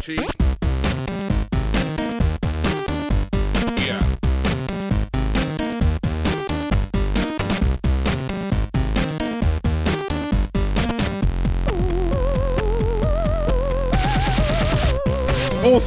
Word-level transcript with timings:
tree. 0.00 0.39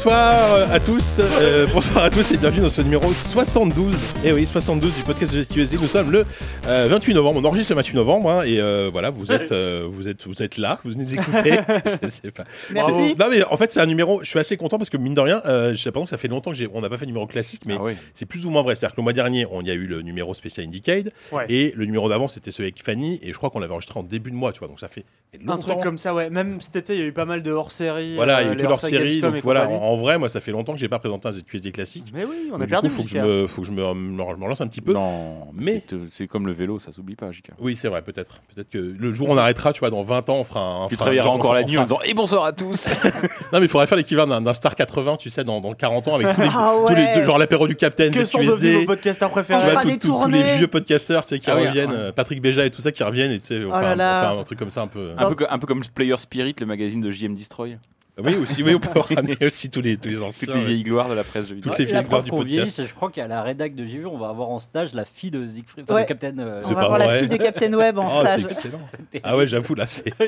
Bonsoir 0.06 0.70
à 0.70 0.82
tous, 0.82 1.22
euh, 1.22 1.66
bonsoir 1.74 2.04
à 2.04 2.10
tous 2.10 2.30
et 2.34 2.38
bienvenue 2.38 2.64
dans 2.64 2.70
ce 2.70 2.82
numéro 2.82 3.14
72. 3.14 3.96
Et 4.26 4.34
oui, 4.34 4.46
72 4.46 4.94
du 4.94 5.02
podcast 5.02 5.34
de 5.34 5.44
ZQSD. 5.44 5.78
Nous 5.82 5.88
sommes 5.88 6.12
le 6.12 6.26
euh, 6.68 6.88
28 6.90 7.14
novembre. 7.14 7.40
On 7.42 7.46
enregistre 7.46 7.72
le 7.72 7.78
28 7.78 7.96
novembre 7.96 8.30
hein, 8.30 8.42
et 8.46 8.60
euh, 8.60 8.90
voilà, 8.92 9.12
vous 9.12 9.32
êtes, 9.32 9.54
euh, 9.54 9.88
vous 9.90 10.10
êtes, 10.10 10.28
vous 10.28 10.44
êtes 10.44 10.58
là, 10.58 10.82
vous 10.84 10.94
nous 10.96 11.14
écoutez. 11.14 11.58
Je 12.04 12.08
sais 12.10 12.32
pas. 12.32 12.44
Merci. 12.72 13.16
Non 13.18 13.28
mais 13.32 13.46
en 13.46 13.56
fait 13.56 13.72
c'est 13.72 13.80
un 13.80 13.86
numéro. 13.86 14.20
Je 14.24 14.28
suis 14.28 14.40
assez 14.40 14.58
content 14.58 14.78
parce 14.78 14.90
que 14.90 14.98
mine 14.98 15.14
de 15.14 15.22
rien, 15.22 15.42
euh, 15.46 15.74
j'ai 15.74 15.86
l'impression 15.86 16.04
que 16.04 16.10
ça 16.10 16.18
fait 16.18 16.28
longtemps 16.28 16.52
que 16.52 16.58
j'ai, 16.58 16.68
on 16.74 16.82
n'a 16.82 16.90
pas 16.90 16.98
fait 16.98 17.06
de 17.06 17.12
numéro 17.12 17.26
classique, 17.26 17.62
mais 17.66 17.76
Ah 17.80 17.84
oui. 17.84 17.94
c'est 18.14 18.26
plus 18.26 18.46
ou 18.46 18.50
moins 18.50 18.62
vrai. 18.62 18.76
C'est-à-dire 18.76 18.96
que 18.96 19.00
le 19.00 19.04
mois 19.04 19.14
dernier, 19.14 19.48
on 19.50 19.62
y 19.62 19.72
a 19.72 19.74
eu 19.74 19.86
le 19.88 20.02
numéro 20.02 20.34
spécial 20.34 20.66
Indicade 20.68 21.14
Ouais. 21.32 21.46
et 21.48 21.72
le 21.78 21.86
numéro 21.86 22.10
d'avant 22.10 22.28
c'était 22.28 22.52
celui 22.52 22.66
avec 22.66 22.84
Fanny 22.84 23.22
et 23.24 23.32
je 23.32 23.38
crois 23.38 23.50
qu'on 23.52 23.60
l'avait 23.62 23.72
enregistré 23.72 23.98
en 24.02 24.04
début 24.04 24.32
de 24.32 24.36
mois, 24.36 24.52
tu 24.52 24.60
vois. 24.60 24.68
Donc 24.68 24.82
ça 24.82 24.90
fait 24.90 25.06
longtemps. 25.40 25.54
Un 25.54 25.58
truc 25.60 25.82
comme 25.82 25.98
ça, 25.98 26.14
ouais. 26.14 26.30
Même 26.30 26.60
cet 26.60 26.76
été, 26.76 26.94
il 26.96 27.00
y 27.00 27.04
a 27.04 27.06
eu 27.06 27.14
pas 27.14 27.26
mal 27.26 27.42
de 27.42 27.52
hors-série. 27.52 28.16
Voilà, 28.16 28.42
il 28.42 28.48
y 28.48 28.50
a 28.50 28.54
euh, 28.54 28.58
eu 28.58 28.66
hors-série 28.66 29.22
Donc 29.22 29.36
voilà, 29.44 29.70
en. 29.70 29.93
En 29.94 29.98
vrai, 29.98 30.18
moi 30.18 30.30
ça 30.30 30.42
fait 30.42 30.52
longtemps 30.52 30.74
que 30.74 30.80
j'ai 30.80 30.90
pas 30.90 31.00
présenté 31.00 31.28
un 31.28 31.32
ZQSD 31.32 31.72
classique. 31.72 32.12
Mais 32.14 32.24
oui, 32.26 32.50
on 32.52 32.56
a 32.56 32.66
du 32.66 32.68
perdu. 32.70 32.90
coup, 32.90 32.96
faut 32.96 33.04
que 33.04 33.10
je 33.10 33.18
me, 33.18 33.48
faut 33.48 33.62
que 33.62 33.68
je 33.68 33.72
me, 33.72 33.94
me 33.94 34.22
relance 34.22 34.62
un 34.62 34.68
petit 34.68 34.82
peu. 34.82 34.94
Non, 34.94 35.48
Mais- 35.54 35.84
mais 35.92 35.98
c'est 36.12 36.28
comme 36.28 36.48
le 36.48 36.54
vélo, 36.54 36.80
ça 36.80 36.92
s'oublie 36.92 37.16
pas, 37.16 37.32
JK. 37.32 37.52
Oui, 37.60 37.76
c'est 37.76 37.88
vrai, 37.88 38.02
peut-être. 38.02 38.40
Peut-être 38.54 38.70
que 38.70 38.78
le 38.78 39.12
jour 39.14 39.30
où 39.30 39.32
on 39.34 39.38
arrêtera, 39.38 39.74
tu 39.74 39.80
vois, 39.80 39.90
dans 39.90 40.04
20 40.04 40.30
ans, 40.30 40.38
on 40.40 40.44
fera 40.44 40.60
un. 40.62 40.88
Tu 40.88 40.98
travailleras 40.98 41.30
encore 41.30 41.52
on 41.52 41.54
la 41.54 41.62
fera- 41.62 41.70
nuit 41.72 41.78
en 41.78 41.84
disant 41.84 42.00
Et 42.06 42.14
bonsoir 42.14 42.46
à 42.46 42.52
tous 42.54 42.88
Non, 43.54 43.60
mais 43.60 43.62
il 43.66 43.68
faudrait 43.70 43.88
faire 43.88 43.98
l'équivalent 43.98 44.40
d'un- 44.42 44.54
Star 44.54 44.76
80, 44.76 45.18
tu 45.18 45.30
sais, 45.30 45.44
dans, 45.44 45.60
dans 45.62 45.74
40 45.74 46.08
ans, 46.08 46.16
avec 46.16 46.34
tous 46.36 46.42
les, 46.42 46.48
Ah 46.54 46.74
tous 46.88 46.96
les 46.96 47.24
genre 47.26 47.38
l'apéro 47.38 47.68
du 47.68 47.76
Captain, 47.76 48.10
Que 48.12 48.26
sont 48.26 48.40
devenus 48.40 48.60
ZQSD. 48.86 48.86
Tu 49.14 49.30
préférés 49.30 49.60
On 49.62 49.72
vois, 49.72 49.96
tous 50.00 50.28
les 50.30 50.58
vieux 50.58 50.68
podcasters, 50.68 51.26
tu 51.26 51.30
sais, 51.30 51.40
qui 51.40 51.50
Ah 51.50 51.56
reviennent, 51.56 51.90
ouais. 51.90 51.96
euh, 51.98 52.12
Patrick 52.12 52.42
Béja 52.42 52.66
et 52.66 52.70
tout 52.72 52.82
ça, 52.82 52.92
qui 52.92 53.04
reviennent, 53.04 53.32
et 53.32 53.40
tu 53.40 53.48
sais, 53.48 53.64
enfin, 53.66 53.96
Oh 54.36 54.40
un 54.40 54.44
truc 54.44 54.60
comme 54.60 54.70
ça 54.70 54.82
un 54.82 54.88
peu. 54.88 55.12
un 55.18 55.28
peu, 55.30 55.36
co- 55.36 55.46
un 55.50 55.58
peu 55.60 55.68
comme 55.68 55.82
Player 55.94 56.16
Spirit, 56.18 56.56
le 56.60 56.66
magazine 56.66 57.02
de 57.02 57.12
JM 57.12 57.36
Destroy. 57.36 57.78
Oui, 58.22 58.36
aussi, 58.36 58.62
oui, 58.62 58.76
on 58.76 58.80
peut 58.80 59.00
ramener 59.16 59.36
aussi 59.44 59.72
tous 59.72 59.82
les, 59.82 59.98
tous 59.98 60.08
les 60.10 60.22
anciens. 60.22 60.46
Toutes 60.46 60.56
les 60.56 60.66
vieilles 60.66 60.84
gloires 60.84 61.10
de 61.10 61.16
la 61.16 61.24
presse 61.24 61.48
jeux 61.48 61.56
vidéo. 61.56 61.72
Toutes 61.72 61.80
les 61.80 61.86
vieilles 61.86 61.96
la 61.98 62.04
gloires 62.04 62.22
du 62.24 62.30
podcast. 62.30 62.76
vieillit, 62.76 62.90
je 62.90 62.94
crois 62.94 63.10
qu'à 63.10 63.28
la 63.28 63.42
rédac 63.42 63.74
de 63.74 63.84
JV, 63.86 64.06
on 64.06 64.20
va 64.20 64.30
avoir 64.30 64.50
en 64.50 64.60
stage 64.60 64.94
la 64.94 65.04
fille 65.06 65.32
de 65.32 65.44
Siegfried, 65.48 65.86
enfin 65.90 65.96
Ouais. 65.96 66.04
de 66.04 66.08
Captain. 66.08 66.38
euh, 66.38 66.60
C'est 66.62 66.68
On 66.72 66.76
va 66.76 66.82
pas 66.82 66.88
voir 66.90 67.00
vrai. 67.00 67.08
la 67.08 67.20
fille 67.20 67.28
de 67.28 67.38
Captain 67.38 67.74
Web 67.74 67.98
en 67.98 68.06
Oh, 68.08 68.12
c'est 68.22 68.22
stage. 68.22 68.44
excellent. 68.44 68.80
c'était- 68.92 69.22
Ah 69.24 69.36
ouais, 69.36 69.48
j'avoue, 69.48 69.74
là, 69.74 69.88
c'est 69.88 70.06
de, 70.20 70.26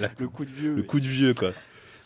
la- 0.00 0.10
le 0.16 0.28
coup 0.28 0.44
de 0.44 0.50
vieux. 0.50 0.74
le 0.76 0.82
coup 0.84 1.00
de 1.00 1.06
vieux, 1.06 1.34
quoi. 1.34 1.50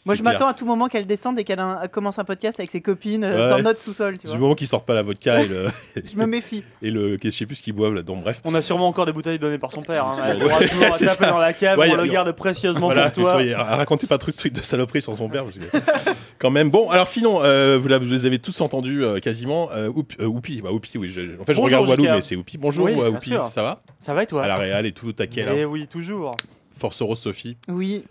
Moi, 0.05 0.17
je 0.17 0.23
m'attends 0.25 0.49
à 0.49 0.55
tout 0.55 0.67
moment 0.67 0.89
qu'elle 0.89 1.07
descende 1.07 1.39
et 1.39 1.45
qu'elle 1.45 1.61
un- 1.61 1.87
commence 1.87 2.19
un 2.19 2.25
podcast 2.25 2.59
avec 2.59 2.71
ses 2.73 2.81
copines 2.81 3.23
euh, 3.23 3.51
Ouais. 3.51 3.57
dans 3.57 3.63
notre 3.63 3.79
sous-sol, 3.81 4.17
Du 4.19 4.37
moment 4.39 4.55
qu'ils 4.57 4.67
sortent 4.67 4.85
pas 4.85 4.95
la 4.95 5.03
vodka 5.03 5.43
et 5.43 5.47
le, 5.47 5.67
Je 6.05 6.17
me 6.17 6.27
méfie. 6.27 6.65
et 6.83 6.91
le, 6.91 7.19
je 7.23 7.31
sais 7.31 7.47
plus 7.47 7.55
ce 7.57 7.63
qu'ils 7.63 7.73
boivent 7.73 7.95
là-dedans, 7.95 8.17
bref. 8.17 8.41
On 8.45 8.53
a 8.55 8.63
sûrement 8.63 8.89
encore 8.89 9.07
des 9.07 9.13
bouteilles 9.13 9.39
données 9.39 9.59
par 9.59 9.71
son 9.71 9.83
père. 9.83 10.05
Hein. 10.07 10.13
C'est 10.13 10.23
Elle 10.29 10.41
pourra 10.41 10.59
toujours 10.59 10.99
taper 10.99 11.27
dans 11.27 11.39
la 11.39 11.53
cave, 11.53 11.79
Ouais, 11.79 11.91
on 11.93 11.97
le 11.97 12.07
garde 12.07 12.33
précieusement 12.33 12.87
Voilà, 12.87 13.11
pour 13.11 13.23
toi. 13.23 13.33
soyez- 13.35 13.55
racontez 13.55 14.09
pas 14.09 14.19
trop 14.19 14.33
de 14.33 14.37
trucs 14.37 14.53
de 14.53 14.63
saloperie 14.63 15.03
sur 15.03 15.17
son 15.17 15.29
père, 15.29 15.45
parce 15.45 15.59
que 15.59 15.65
quand 16.41 16.51
même. 16.51 16.71
Bon, 16.71 16.91
alors 16.91 17.07
sinon, 17.07 17.39
euh, 17.45 17.79
vous, 17.81 17.87
là, 17.87 17.99
vous 17.99 18.07
les 18.11 18.27
avez 18.27 18.41
tous 18.41 18.61
entendus 18.61 19.05
euh, 19.05 19.21
quasiment. 19.21 19.71
Euh, 19.73 19.89
Oupi, 19.89 20.17
euh, 20.21 20.27
Oupi, 20.27 20.63
bah 20.63 20.73
Oupi, 20.73 20.99
oui. 20.99 21.11
je- 21.11 21.41
en 21.41 21.45
fait, 21.45 21.55
je 21.55 21.61
regarde 21.61 21.89
Walou, 21.89 22.03
mais 22.03 22.23
c'est 22.23 22.35
Oupi. 22.35 22.59
Bonjour, 22.59 22.87
Oui, 22.87 22.95
Oupi, 22.95 23.35
ça 23.51 23.63
va? 23.63 23.83
Ça 24.01 24.15
va 24.15 24.25
et 24.25 24.27
toi? 24.27 24.43
À 24.43 24.49
la 24.49 24.57
Réal 24.57 24.85
et 24.85 24.93
tout, 24.93 25.13
taquet 25.13 25.45
là. 25.45 25.53
Eh 25.55 25.65
oui, 25.65 25.87
toujours. 25.87 26.35
Force 26.77 27.01
Rose 27.03 27.21
Sophie. 27.21 27.57
Oui. 27.69 28.03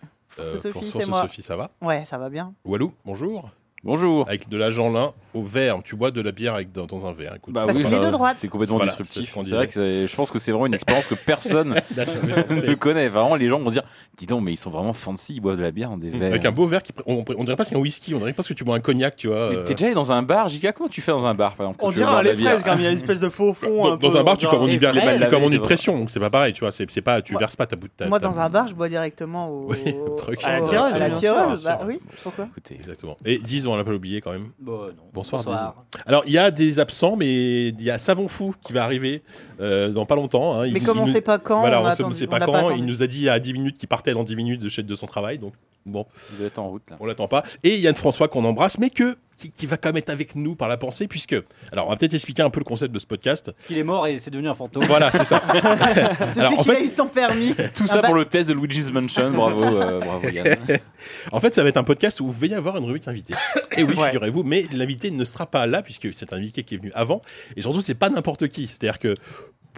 Force 0.45 0.61
Sophie, 0.61 0.91
c'est 0.91 1.05
moi. 1.07 1.21
Sophie, 1.23 1.41
ça 1.41 1.55
va 1.55 1.71
Ouais, 1.81 2.05
ça 2.05 2.17
va 2.17 2.29
bien. 2.29 2.53
Walou, 2.65 2.93
bonjour. 3.05 3.49
Bonjour 3.83 4.27
Avec 4.27 4.47
de 4.47 4.57
l'agent 4.57 4.91
lin 4.91 5.11
au 5.33 5.41
verre. 5.43 5.79
Tu 5.83 5.95
bois 5.95 6.11
de 6.11 6.21
la 6.21 6.31
bière 6.31 6.53
avec, 6.53 6.71
dans, 6.71 6.85
dans 6.85 7.07
un 7.07 7.13
verre. 7.13 7.33
Écoute, 7.37 7.51
Bah 7.53 7.63
Parce 7.65 7.77
oui, 7.77 7.83
qu'il 7.83 7.91
est 7.93 7.99
bah, 7.99 8.05
de 8.05 8.11
droite. 8.11 8.37
C'est 8.39 8.47
complètement 8.47 8.75
Voilà, 8.77 8.91
c'est 8.91 9.01
disruptif. 9.01 9.29
ce 9.29 9.33
qu'on 9.33 9.43
C'est 9.43 9.55
vrai 9.55 9.65
que 9.67 9.73
c'est- 9.73 10.05
je 10.05 10.15
pense 10.15 10.29
que 10.29 10.37
c'est 10.37 10.51
vraiment 10.51 10.67
une 10.67 10.75
expérience 10.75 11.07
que 11.07 11.15
personne 11.15 11.69
ne 11.97 12.73
connaît. 12.75 13.07
Vraiment, 13.07 13.33
les 13.35 13.49
gens 13.49 13.57
vont 13.59 13.71
dire 13.71 13.81
Dis 14.19 14.27
donc, 14.27 14.43
mais 14.43 14.51
ils 14.53 14.57
sont 14.57 14.69
vraiment 14.69 14.93
fancy, 14.93 15.33
ils 15.35 15.39
boivent 15.39 15.57
de 15.57 15.63
la 15.63 15.71
bière 15.71 15.89
dans 15.89 15.97
des 15.97 16.11
verres. 16.11 16.27
Avec 16.29 16.45
un 16.45 16.51
beau 16.51 16.67
verre 16.67 16.83
qui. 16.83 16.91
pr- 16.91 17.01
On, 17.07 17.23
on 17.35 17.43
dirait 17.43 17.55
pas 17.55 17.63
que 17.63 17.69
c'est 17.69 17.75
un 17.75 17.79
whisky, 17.79 18.13
on 18.13 18.19
dirait 18.19 18.33
pas 18.33 18.43
que 18.43 18.53
tu 18.53 18.63
bois 18.63 18.75
un 18.75 18.81
cognac, 18.81 19.15
tu 19.15 19.29
vois. 19.29 19.49
Mais 19.49 19.55
euh, 19.55 19.63
T'es 19.63 19.73
déjà 19.73 19.87
allé 19.87 19.95
dans 19.95 20.11
un 20.11 20.21
bar, 20.21 20.47
JK 20.49 20.73
Comment 20.73 20.89
tu 20.89 21.01
fais 21.01 21.11
dans 21.13 21.25
un 21.25 21.33
bar, 21.33 21.55
par 21.55 21.65
exemple 21.67 21.79
quand 21.79 21.87
On 21.87 21.91
tu 21.91 21.95
veux 21.95 22.01
dirait 22.01 22.11
boire 22.11 22.19
un 22.19 22.21
de 22.23 22.27
la 22.27 22.33
les 22.33 22.37
bière 22.39 22.51
fraises, 22.59 22.63
quand 22.63 22.75
il 22.77 22.83
y 22.83 22.85
a 22.85 22.89
une 22.91 22.97
espèce 22.97 23.19
de 23.19 23.29
faux 23.29 23.53
fond. 23.55 23.83
Dans, 23.83 23.87
un 23.93 23.97
dans 23.97 24.11
peu, 24.11 24.17
un 24.19 24.23
bar, 24.23 24.37
tu 24.37 24.43
genre- 24.43 24.51
commandes 24.51 24.69
une, 24.69 24.77
bière- 24.79 24.91
tu 24.93 24.99
commandes 24.99 25.17
c'est 25.19 25.37
une 25.55 25.57
vrai. 25.57 25.59
pression, 25.59 25.97
donc 25.97 26.11
c'est 26.11 26.19
pas 26.19 26.29
pareil, 26.29 26.53
tu 26.53 26.59
vois. 26.59 26.69
C'est 26.71 26.91
c'est 26.91 27.01
pas, 27.01 27.21
tu 27.23 27.31
Moi- 27.33 27.39
verses 27.39 27.55
pas 27.55 27.65
ta 27.65 27.77
bout 27.77 27.87
de 27.87 27.93
ta. 27.97 28.05
Moi, 28.07 28.19
ta- 28.19 28.27
dans 28.27 28.37
un 28.39 28.49
bar, 28.49 28.67
je 28.67 28.75
bois 28.75 28.89
directement 28.89 29.49
au. 29.49 29.71
Oui, 29.71 29.95
au 30.05 30.09
truc. 30.15 30.43
À 30.43 30.59
la 30.59 30.61
tireuse, 30.67 30.93
À 30.93 30.99
la 30.99 31.09
bien 31.09 31.17
tireuse, 31.17 31.63
bah 31.63 31.79
oui. 31.87 31.99
Pourquoi? 32.21 32.45
Écoutez, 32.51 32.75
Exactement. 32.75 33.17
Et 33.25 33.37
Diz, 33.39 33.65
on 33.73 33.77
l'a 33.77 33.83
pas 33.83 33.93
oublié 33.93 34.21
quand 34.21 34.31
même. 34.31 34.49
Bon, 34.59 34.87
non. 34.87 34.93
Bonsoir, 35.13 35.43
Bonsoir. 35.43 35.83
Alors, 36.05 36.23
il 36.25 36.33
y 36.33 36.37
a 36.37 36.51
des 36.51 36.79
absents, 36.79 37.15
mais 37.15 37.67
il 37.69 37.81
y 37.81 37.89
a 37.89 37.97
Savon 37.97 38.27
Fou 38.27 38.53
qui 38.65 38.73
va 38.73 38.83
arriver 38.83 39.21
euh, 39.59 39.89
dans 39.89 40.05
pas 40.05 40.15
longtemps. 40.15 40.59
hein. 40.59 40.65
Il 40.67 40.73
Mais 40.73 40.79
comme 40.79 40.97
il 40.97 41.01
on 41.01 41.05
nous- 41.07 41.11
sait 41.11 41.21
pas 41.21 41.39
quand, 41.39 41.59
Voilà, 41.61 41.81
on, 41.81 41.85
ne 41.87 42.13
sait 42.13 42.25
on 42.27 42.29
pas 42.29 42.39
quand. 42.39 42.53
attendu. 42.53 42.75
il 42.77 42.85
nous 42.85 43.03
a 43.03 43.07
dit 43.07 43.29
à 43.29 43.39
10 43.39 43.53
minutes 43.53 43.77
qu'il 43.77 43.87
partait 43.89 44.13
dans 44.13 44.23
10 44.23 44.35
minutes 44.35 44.61
de, 44.61 44.69
chez, 44.69 44.83
de 44.83 44.95
son 44.95 45.07
travail. 45.07 45.37
Donc, 45.37 45.53
bon, 45.85 46.05
vous 46.31 46.43
êtes 46.45 46.57
en 46.59 46.69
route 46.69 46.83
là. 46.89 46.97
on 46.99 47.05
l'attend 47.05 47.27
pas. 47.27 47.43
Et 47.63 47.79
Yann 47.79 47.95
François 47.95 48.27
qu'on 48.27 48.45
embrasse, 48.45 48.77
mais 48.77 48.89
que 48.89 49.15
qui, 49.41 49.51
qui 49.51 49.65
va 49.65 49.77
quand 49.77 49.89
même 49.89 49.97
être 49.97 50.09
avec 50.09 50.35
nous 50.35 50.55
par 50.55 50.69
la 50.69 50.77
pensée, 50.77 51.07
puisque. 51.07 51.35
Alors, 51.71 51.87
on 51.87 51.89
va 51.89 51.95
peut-être 51.95 52.13
expliquer 52.13 52.43
un 52.43 52.49
peu 52.49 52.59
le 52.59 52.65
concept 52.65 52.93
de 52.93 52.99
ce 52.99 53.05
podcast. 53.07 53.51
Parce 53.51 53.65
qu'il 53.65 53.77
est 53.77 53.83
mort 53.83 54.05
et 54.07 54.19
c'est 54.19 54.31
devenu 54.31 54.47
un 54.49 54.53
fantôme. 54.55 54.83
Voilà, 54.85 55.11
c'est 55.11 55.23
ça. 55.23 55.41
Depuis 55.53 56.39
Alors, 56.39 56.59
en 56.59 56.63
qu'il 56.63 56.71
a 56.71 56.75
fait- 56.75 56.85
eu 56.85 56.89
son 56.89 57.07
permis. 57.07 57.53
Tout 57.55 57.83
Ah 57.83 57.87
ça 57.87 58.01
bah- 58.01 58.07
pour 58.07 58.15
le 58.15 58.25
test 58.25 58.49
de 58.49 58.53
Luigi's 58.53 58.91
Mansion. 58.91 59.31
Bravo, 59.31 59.63
euh, 59.63 59.99
bravo 59.99 60.27
Yann. 60.29 60.57
En 61.31 61.39
fait, 61.39 61.53
ça 61.53 61.63
va 61.63 61.69
être 61.69 61.77
un 61.77 61.83
podcast 61.83 62.19
où 62.21 62.27
vous 62.27 62.31
va 62.31 62.47
y 62.47 62.53
avoir 62.53 62.77
une 62.77 62.85
rubrique 62.85 63.07
invité. 63.07 63.33
Et 63.75 63.83
oui, 63.83 63.95
Ouais. 63.95 64.07
figurez-vous, 64.07 64.43
mais 64.43 64.65
l'invité 64.71 65.11
ne 65.11 65.25
sera 65.25 65.45
pas 65.45 65.65
là 65.65 65.81
puisque 65.81 66.13
c'est 66.13 66.31
un 66.33 66.37
invité 66.37 66.63
qui 66.63 66.75
est 66.75 66.77
venu 66.77 66.91
avant. 66.93 67.21
Et 67.55 67.61
surtout, 67.61 67.81
c'est 67.81 67.95
pas 67.95 68.09
n'importe 68.09 68.47
qui. 68.47 68.67
C'est-à-dire 68.67 68.99
que. 68.99 69.15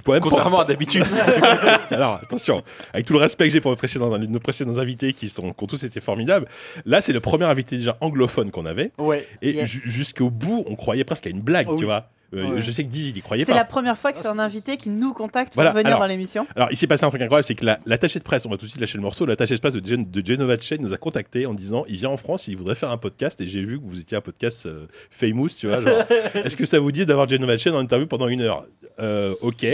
Pas- 0.04 0.20
Contrairement 0.20 0.60
à 0.60 0.66
d'habitude. 0.66 1.04
Alors 1.92 2.16
attention, 2.22 2.62
avec 2.94 3.06
tout 3.06 3.14
le 3.14 3.20
respect 3.20 3.46
que 3.46 3.52
j'ai 3.52 3.62
pour 3.62 3.72
nos 3.72 3.78
précédents, 3.78 4.18
nos 4.18 4.40
précédents 4.40 4.78
invités 4.78 5.14
qui, 5.14 5.30
sont, 5.30 5.52
qui 5.54 5.64
ont 5.64 5.68
tous 5.68 5.84
été 5.84 6.00
formidables, 6.00 6.46
là 6.86 7.02
c'est 7.02 7.14
le 7.14 7.20
premier 7.20 7.46
invité 7.46 7.78
déjà 7.78 7.98
anglophone 8.02 8.52
qu'on 8.52 8.66
avait. 8.66 8.92
Ouais. 8.98 9.28
Et 9.42 9.52
Yes. 9.54 9.70
jusqu'au 9.70 10.30
bout, 10.30 10.64
on 10.68 10.76
croyait 10.76 11.04
presque 11.04 11.28
à 11.28 11.30
une 11.30 11.42
blague, 11.42 11.68
Oh 11.70 11.74
tu 11.76 11.80
oui. 11.84 11.86
vois. 11.86 12.10
Euh, 12.34 12.44
Ouais. 12.56 12.62
Je 12.62 12.72
sais 12.72 12.84
que 12.84 12.90
Dizzy, 12.90 13.10
il 13.12 13.18
y 13.18 13.22
croyait 13.22 13.46
C'est 13.46 13.52
pas. 13.52 13.58
la 13.58 13.66
première 13.66 13.98
fois 13.98 14.12
que 14.12 14.18
c'est 14.20 14.28
un 14.28 14.34
c'est- 14.34 14.40
invité 14.40 14.78
qui 14.78 14.90
nous 14.90 15.14
contacte 15.14 15.54
Voilà, 15.56 15.70
pour 15.72 15.78
venir 15.78 15.88
alors- 15.90 16.00
dans 16.00 16.08
l'émission. 16.08 16.48
Alors, 16.56 16.68
il 16.72 16.78
s'est 16.78 16.88
passé 16.88 17.06
un 17.06 17.10
truc 17.10 17.22
incroyable, 17.22 17.46
c'est 17.46 17.56
que 17.56 17.66
la- 17.66 17.80
l'attaché 17.86 18.20
de 18.20 18.24
presse, 18.24 18.46
on 18.46 18.50
va 18.50 18.58
tout 18.58 18.66
de 18.66 18.70
suite 18.70 18.82
lâcher 18.82 18.98
le 18.98 19.04
morceau, 19.04 19.26
l'attaché 19.26 19.54
de 19.56 19.60
presse 19.60 19.74
de, 19.76 19.88
Gen- 19.88 20.10
de 20.10 20.26
Genova 20.26 20.58
Chain 20.60 20.78
nous 20.80 20.94
a 20.94 20.98
contacté 20.98 21.46
en 21.46 21.54
disant 21.54 21.84
il 21.88 21.98
vient 21.98 22.10
en 22.10 22.18
France, 22.18 22.48
il 22.48 22.58
voudrait 22.58 22.76
faire 22.76 22.90
un 22.92 22.98
podcast, 22.98 23.40
et 23.42 23.48
j'ai 23.48 23.64
vu 23.64 23.80
que 23.80 23.86
vous 23.86 24.00
étiez 24.00 24.18
un 24.18 24.22
podcast 24.22 24.66
euh, 24.66 24.88
famous, 25.12 25.50
tu 25.50 25.68
vois. 25.68 25.78
Est-ce 26.46 26.58
que 26.58 26.66
ça 26.66 26.80
vous 26.80 26.92
dit 26.92 27.06
d'avoir 27.06 27.28
Genova 27.30 27.58
Chain 27.58 27.74
en 27.74 27.80
interview 27.80 28.08
pendant 28.08 28.28
une 28.28 28.42
heure? 28.42 28.66
Euh, 29.00 29.34
Ok. 29.42 29.66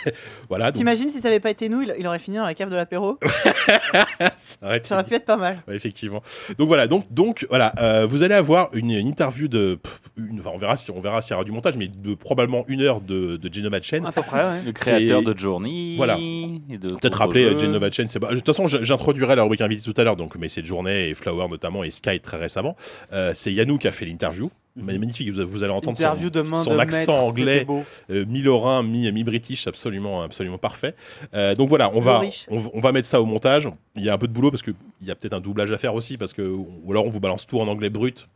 voilà, 0.48 0.70
T'imagines 0.72 1.10
si 1.10 1.20
ça 1.20 1.28
avait 1.28 1.40
pas 1.40 1.50
été 1.50 1.68
nous, 1.68 1.82
il, 1.82 1.94
il 1.98 2.06
aurait 2.06 2.18
fini 2.18 2.36
dans 2.36 2.44
la 2.44 2.54
cave 2.54 2.70
de 2.70 2.76
l'apéro? 2.76 3.18
Ça 4.38 4.56
aurait 4.62 4.78
été 4.78 4.88
Ça 4.88 4.94
aurait 4.96 5.04
pu 5.04 5.14
être 5.14 5.24
pas 5.24 5.36
mal. 5.36 5.62
Ouais, 5.68 5.76
effectivement. 5.76 6.22
Donc 6.58 6.68
voilà, 6.68 6.86
donc, 6.86 7.04
donc 7.12 7.46
voilà, 7.48 7.72
euh, 7.78 8.06
vous 8.08 8.22
allez 8.22 8.34
avoir 8.34 8.70
une, 8.74 8.90
une 8.90 9.08
interview 9.08 9.48
de, 9.48 9.78
une, 10.16 10.40
enfin, 10.40 10.50
on 10.54 10.58
verra 10.58 10.76
si 10.76 10.90
on 10.90 11.00
verra 11.00 11.22
s'il 11.22 11.32
y 11.32 11.34
aura 11.34 11.44
du 11.44 11.52
montage, 11.52 11.76
mais 11.76 11.88
de 11.88 12.07
probablement 12.14 12.64
une 12.68 12.80
heure 12.82 13.00
de, 13.00 13.36
de 13.36 13.52
Genova 13.54 13.80
Chain. 13.82 14.04
À 14.04 14.12
peu 14.12 14.22
près, 14.22 14.38
ouais. 14.44 14.62
Le 14.64 14.72
créateur 14.72 15.22
de 15.22 15.36
Journey. 15.38 15.94
Voilà. 15.96 16.16
Peut-être 16.16 17.18
rappeler 17.18 17.44
euh. 17.44 17.58
Genova 17.58 17.90
Chain. 17.90 18.04
De 18.04 18.34
toute 18.36 18.46
façon, 18.46 18.66
j'introduirai 18.66 19.36
la 19.36 19.42
rubrique 19.42 19.60
invité 19.60 19.82
tout 19.90 19.98
à 20.00 20.04
l'heure, 20.04 20.16
donc 20.16 20.36
mais 20.36 20.48
c'est 20.48 20.62
de 20.62 20.66
journée 20.66 21.08
et 21.10 21.14
Flower 21.14 21.48
notamment 21.48 21.84
et 21.84 21.90
Sky 21.90 22.20
très 22.20 22.36
récemment. 22.36 22.76
Euh, 23.12 23.32
c'est 23.34 23.52
Yannou 23.52 23.78
qui 23.78 23.88
a 23.88 23.92
fait 23.92 24.04
l'interview. 24.06 24.50
Magnifique, 24.76 25.28
vous, 25.32 25.44
vous 25.44 25.64
allez 25.64 25.72
entendre 25.72 25.98
son, 25.98 26.04
Interview 26.04 26.30
de 26.30 26.40
main 26.40 26.62
son 26.62 26.74
de 26.76 26.78
accent 26.78 27.32
maître, 27.34 27.40
anglais 27.40 27.66
euh, 28.10 28.24
mi-lorrain, 28.28 28.84
mi- 28.84 29.10
mi-british, 29.10 29.66
absolument, 29.66 30.22
absolument 30.22 30.58
parfait. 30.58 30.94
Euh, 31.34 31.56
donc 31.56 31.68
voilà, 31.68 31.90
on 31.94 32.00
va, 32.00 32.22
on, 32.48 32.60
va- 32.60 32.70
on 32.74 32.80
va 32.80 32.92
mettre 32.92 33.08
ça 33.08 33.20
au 33.20 33.24
montage. 33.24 33.68
Il 33.96 34.04
y 34.04 34.08
a 34.08 34.14
un 34.14 34.18
peu 34.18 34.28
de 34.28 34.32
boulot 34.32 34.52
parce 34.52 34.62
qu'il 34.62 34.74
y 35.02 35.10
a 35.10 35.16
peut-être 35.16 35.32
un 35.34 35.40
doublage 35.40 35.72
à 35.72 35.78
faire 35.78 35.94
aussi, 35.96 36.16
parce 36.16 36.32
que, 36.32 36.42
ou 36.42 36.68
alors 36.90 37.06
on 37.06 37.10
vous 37.10 37.18
balance 37.18 37.44
tout 37.44 37.58
en 37.58 37.66
anglais 37.66 37.90
brut. 37.90 38.28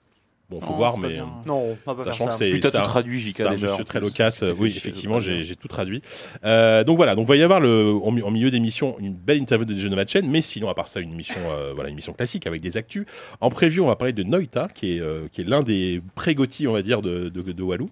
Bon, 0.52 0.60
faut 0.60 0.70
Non, 0.72 0.76
voir, 0.76 0.98
mais. 0.98 1.08
bien. 1.14 1.22
euh, 1.24 1.46
Non, 1.48 1.62
on 1.72 1.74
pas 1.94 1.94
Sachant 2.04 2.24
faire 2.24 2.26
que 2.28 2.32
ça. 2.32 2.38
c'est 2.38 2.50
JK 3.18 3.40
un 3.40 3.50
déjà. 3.52 3.66
monsieur 3.68 3.84
très 3.84 4.00
loquace. 4.00 4.44
Oui, 4.58 4.70
fait 4.70 4.76
effectivement, 4.78 5.18
j'ai 5.42 5.56
tout 5.56 5.68
traduit. 5.68 6.02
Euh, 6.44 6.84
donc 6.84 6.96
voilà, 6.96 7.14
donc 7.14 7.24
il 7.26 7.28
va 7.28 7.36
y 7.36 7.42
avoir 7.42 7.60
le, 7.60 7.92
en, 8.02 8.10
mi- 8.12 8.22
en 8.22 8.30
milieu 8.30 8.50
d'émission 8.50 8.96
une 8.98 9.14
belle 9.14 9.38
interview 9.38 9.64
de 9.64 9.74
Genova 9.74 10.04
Chen, 10.06 10.28
mais 10.28 10.42
sinon 10.42 10.68
à 10.68 10.74
part 10.74 10.88
ça 10.88 11.00
une 11.00 11.12
émission, 11.12 11.40
euh, 11.50 11.72
voilà, 11.74 11.88
une 11.88 11.94
émission 11.94 12.12
classique 12.12 12.46
avec 12.46 12.60
des 12.60 12.76
actus. 12.76 13.06
En 13.40 13.48
preview, 13.50 13.82
on 13.84 13.88
va 13.88 13.96
parler 13.96 14.12
de 14.12 14.22
Noita, 14.22 14.68
qui 14.74 14.96
est, 14.96 15.00
euh, 15.00 15.26
qui 15.32 15.40
est 15.40 15.44
l'un 15.44 15.62
des 15.62 16.02
pré-Gotti, 16.14 16.68
on 16.68 16.72
va 16.72 16.82
dire, 16.82 17.02
de, 17.02 17.28
de, 17.30 17.40
de 17.52 17.62
Walou. 17.62 17.88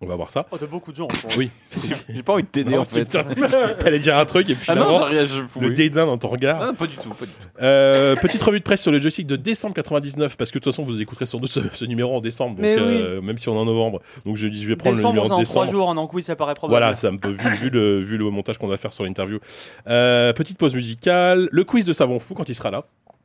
On 0.00 0.06
va 0.06 0.14
voir 0.14 0.30
ça. 0.30 0.46
Oh, 0.52 0.58
de 0.58 0.66
beaucoup 0.66 0.92
de 0.92 0.96
gens. 0.96 1.06
en. 1.06 1.38
Oui. 1.38 1.50
J'ai 2.08 2.22
pas 2.22 2.34
envie 2.34 2.44
de 2.44 2.48
t'aider 2.48 2.70
Non, 2.70 2.82
en 2.82 2.84
fait. 2.84 3.04
T'allais 3.80 3.98
dire 3.98 4.16
un 4.16 4.24
truc 4.26 4.48
et 4.48 4.54
puis 4.54 4.64
Ah 4.68 4.76
non, 4.76 5.04
rien, 5.04 5.24
je 5.24 5.40
le 5.40 5.68
oui. 5.68 5.74
dédain 5.74 6.06
dans 6.06 6.16
ton 6.16 6.28
regard. 6.28 6.62
Ah, 6.62 6.72
pas 6.72 6.86
du 6.86 6.94
tout, 6.96 7.08
pas 7.10 7.24
du 7.26 7.32
tout. 7.32 7.48
Euh, 7.60 8.14
petite 8.14 8.40
revue 8.42 8.60
de 8.60 8.64
presse 8.64 8.80
sur 8.82 8.92
le 8.92 9.00
joystick 9.00 9.26
de 9.26 9.34
décembre 9.34 9.74
99 9.74 10.36
parce 10.36 10.52
que 10.52 10.58
de 10.58 10.62
toute 10.62 10.72
façon 10.72 10.84
vous 10.84 11.00
écouterez 11.00 11.26
sans 11.26 11.38
doute 11.40 11.50
ce, 11.50 11.58
ce 11.74 11.84
numéro 11.84 12.14
en 12.14 12.20
décembre 12.20 12.54
donc 12.54 12.62
Mais 12.62 12.76
oui. 12.76 12.82
euh, 12.84 13.20
même 13.20 13.38
si 13.38 13.48
on 13.48 13.56
est 13.56 13.58
en 13.58 13.64
novembre 13.64 14.00
donc 14.24 14.36
je 14.36 14.46
dis 14.46 14.62
je 14.62 14.68
vais 14.68 14.76
prendre 14.76 14.94
Décembre, 14.94 15.14
le 15.16 15.20
numéro 15.22 15.34
en 15.40 15.42
3 15.44 15.64
décembre 15.64 15.70
jours, 15.72 15.94
donc 15.96 16.14
oui, 16.14 16.22
ça 16.22 16.36
paraît 16.36 16.54
probable. 16.54 16.80
voilà 16.80 16.94
ça 16.94 17.10
me 17.10 17.18
peut 17.18 17.30
vu, 17.30 17.54
vu 17.56 17.70
le 17.70 18.00
vu 18.00 18.16
le 18.18 18.30
montage 18.30 18.58
qu'on 18.58 18.68
va 18.68 18.76
faire 18.78 18.92
sur 18.92 19.02
l'interview 19.02 19.40
Euh, 19.88 20.32
petite 20.32 20.58
pause 20.58 20.76
musicale 20.76 21.48
le 21.50 21.64
quiz 21.64 21.84
de 21.84 21.92
savon 21.92 22.20
fou 22.20 22.34
quand 22.34 22.48
il 22.48 22.54
sera 22.54 22.70
là 22.70 22.84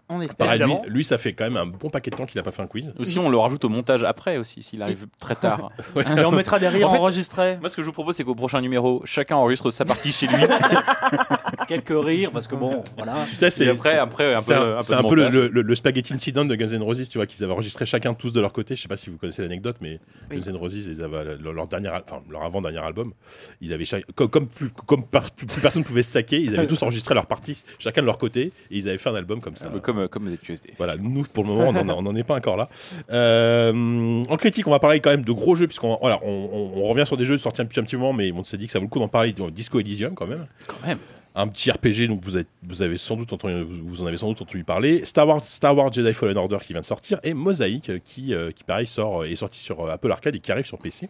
On 0.10 0.20
espère. 0.22 0.46
Pareil, 0.48 0.62
lui, 0.62 0.74
lui, 0.88 1.04
ça 1.04 1.18
fait 1.18 1.34
quand 1.34 1.46
même 1.46 1.58
un 1.58 1.66
bon 1.66 1.90
paquet 1.90 2.12
de 2.12 2.16
temps 2.16 2.26
qu'il 2.26 2.38
a 2.40 2.44
pas 2.44 2.52
fait 2.52 2.62
un 2.62 2.68
quiz. 2.68 2.94
Aussi, 3.00 3.20
on 3.20 3.30
le 3.30 3.38
rajoute 3.38 3.64
au 3.66 3.70
montage 3.70 4.04
après 4.04 4.38
aussi, 4.38 4.62
s'il 4.62 4.82
arrive 4.82 5.08
très 5.20 5.36
tard. 5.36 5.72
Et 6.18 6.26
on 6.26 6.32
mettra 6.32 6.60
des 6.60 6.68
rires 6.68 6.90
En 6.90 6.94
fait- 6.94 7.00
enregistrés. 7.00 7.58
Moi, 7.60 7.70
ce 7.70 7.76
que 7.76 7.82
je 7.82 7.88
vous 7.88 7.94
propose, 7.94 8.16
c'est 8.16 8.24
qu'au 8.24 8.36
prochain 8.36 8.60
numéro, 8.62 9.02
chacun 9.06 9.38
enregistre 9.38 9.72
sa 9.72 9.86
partie 9.86 10.12
chez 10.12 10.28
lui. 10.28 10.44
Quelques 11.68 11.94
rires, 12.06 12.32
parce 12.32 12.48
que 12.48 12.56
bon, 12.56 12.84
voilà. 12.98 13.26
Tu 13.28 13.36
sais, 13.36 13.50
c'est 13.52 13.70
après, 13.70 13.98
après 13.98 14.34
un 14.36 14.40
c'est 14.42 14.54
peu, 14.54 14.60
un, 14.78 14.82
peu, 14.82 14.94
un 14.94 15.02
de 15.30 15.48
peu 15.48 15.62
le, 15.62 15.76
Spaghetti 15.76 16.14
Incident 16.14 16.46
de 16.46 16.56
Guns 16.56 16.68
N' 16.74 16.82
Roses, 16.84 17.08
tu 17.10 17.18
vois, 17.18 17.26
qu'ils 17.26 17.44
avaient 17.44 17.54
enregistré 17.54 17.86
chacun 17.86 18.14
tous 18.14 18.32
de 18.34 18.42
leur 18.42 18.52
côté. 18.54 18.76
Je 18.76 18.82
sais 18.82 18.88
pas 18.88 18.98
si 18.98 19.10
vous 19.10 19.18
connaissez 19.18 19.42
l'anecdote, 19.42 19.78
mais 19.82 20.00
Oui. 20.32 20.40
Guns 20.40 20.52
N' 20.52 20.56
Roses, 20.58 20.76
ils 20.88 21.02
avaient 21.04 21.36
leur, 21.42 21.54
leur 21.54 21.68
dernier, 21.68 21.90
enfin 21.90 22.22
leur 22.30 22.44
avant-dernier 22.44 22.80
album, 22.80 23.14
ils 23.62 23.72
avaient 23.74 23.86
chaque- 23.86 24.06
comme, 24.14 24.30
comme, 24.30 24.48
plus, 24.48 24.70
comme 24.86 25.04
par- 25.06 25.32
plus, 25.32 25.46
plus 25.46 25.62
personne 25.62 25.84
pouvait 25.84 26.04
se 26.04 26.12
saquer, 26.12 26.40
ils 26.40 26.56
avaient 26.56 26.68
tous 26.68 26.82
enregistré 26.84 27.14
leur 27.16 27.26
partie, 27.26 27.62
chacun 27.80 28.02
de 28.02 28.06
leur 28.08 28.18
côté, 28.18 28.52
et 28.72 28.78
ils 28.78 28.88
avaient 28.90 28.98
fait 28.98 29.10
un 29.10 29.16
album 29.16 29.40
comme 29.42 29.56
ça. 29.56 29.68
Un 29.68 29.72
peu 29.72 29.80
comme, 29.80 30.08
comme 30.08 30.30
ZQSD. 30.30 30.74
Voilà, 30.78 30.96
nous 30.98 31.24
pour 31.24 31.44
le 31.44 31.50
moment 31.50 31.70
on 31.70 31.74
n'en- 31.84 31.98
on 31.98 32.02
n'en 32.02 32.16
est 32.16 32.24
pas 32.24 32.36
encore 32.36 32.58
là. 32.58 32.70
Euh, 33.12 34.24
en 34.30 34.38
critique, 34.38 34.68
on 34.68 34.72
va 34.72 34.80
parler 34.80 35.00
quand 35.00 35.10
même 35.12 35.24
de 35.24 35.32
gros 35.32 35.56
jeux 35.56 35.68
puisqu'on 35.68 35.98
voilà, 36.02 36.20
on, 36.24 36.30
on- 36.76 36.82
on 36.82 36.88
revient 36.88 37.06
sur 37.06 37.18
des 37.18 37.26
jeux 37.26 37.38
sortis 37.38 37.62
depuis 37.64 37.80
un 37.80 37.84
petit 37.84 37.96
moment, 37.96 38.14
mais 38.14 38.32
on 38.32 38.44
s'est 38.44 38.58
dit 38.58 38.66
que 38.66 38.72
ça 38.72 38.80
vaut 38.80 38.86
le 38.86 38.90
coup 38.90 39.00
d'en 39.00 39.08
parler. 39.08 39.34
Disco 39.52 39.80
Elysium 39.80 40.16
quand 40.16 40.28
même, 40.28 40.46
Quand 40.68 40.86
même. 40.88 40.98
Un 41.36 41.48
petit 41.48 41.72
RPG 41.72 42.08
donc 42.08 42.24
vous 42.24 42.36
avez, 42.36 42.46
vous 42.64 42.82
avez 42.82 42.98
sans 42.98 43.16
doute 43.16 43.34
entendu, 43.34 43.64
vous 43.64 44.02
en 44.02 44.06
avez 44.06 44.18
sans 44.18 44.28
doute 44.30 44.42
entendu 44.42 44.64
parler. 44.64 45.06
Star 45.06 45.28
Wars, 45.28 45.44
Star 45.44 45.76
Wars 45.76 45.92
Jedi 45.92 46.14
Fallen 46.14 46.38
Order 46.38 46.58
qui 46.64 46.74
vient 46.74 46.82
de 46.82 46.86
sortir 46.86 47.20
et 47.24 47.34
Mosaic 47.34 47.90
euh, 47.90 48.00
qui, 48.04 48.34
euh, 48.34 48.52
qui 48.52 48.64
pareil 48.64 48.88
sort 48.88 49.26
est 49.26 49.36
sorti 49.36 49.60
sur 49.60 49.82
euh, 49.82 49.92
Apple 49.92 50.12
Arcade 50.12 50.36
et 50.36 50.40
qui 50.40 50.52
arrive 50.52 50.66
sur 50.66 50.78
PC. 50.78 51.10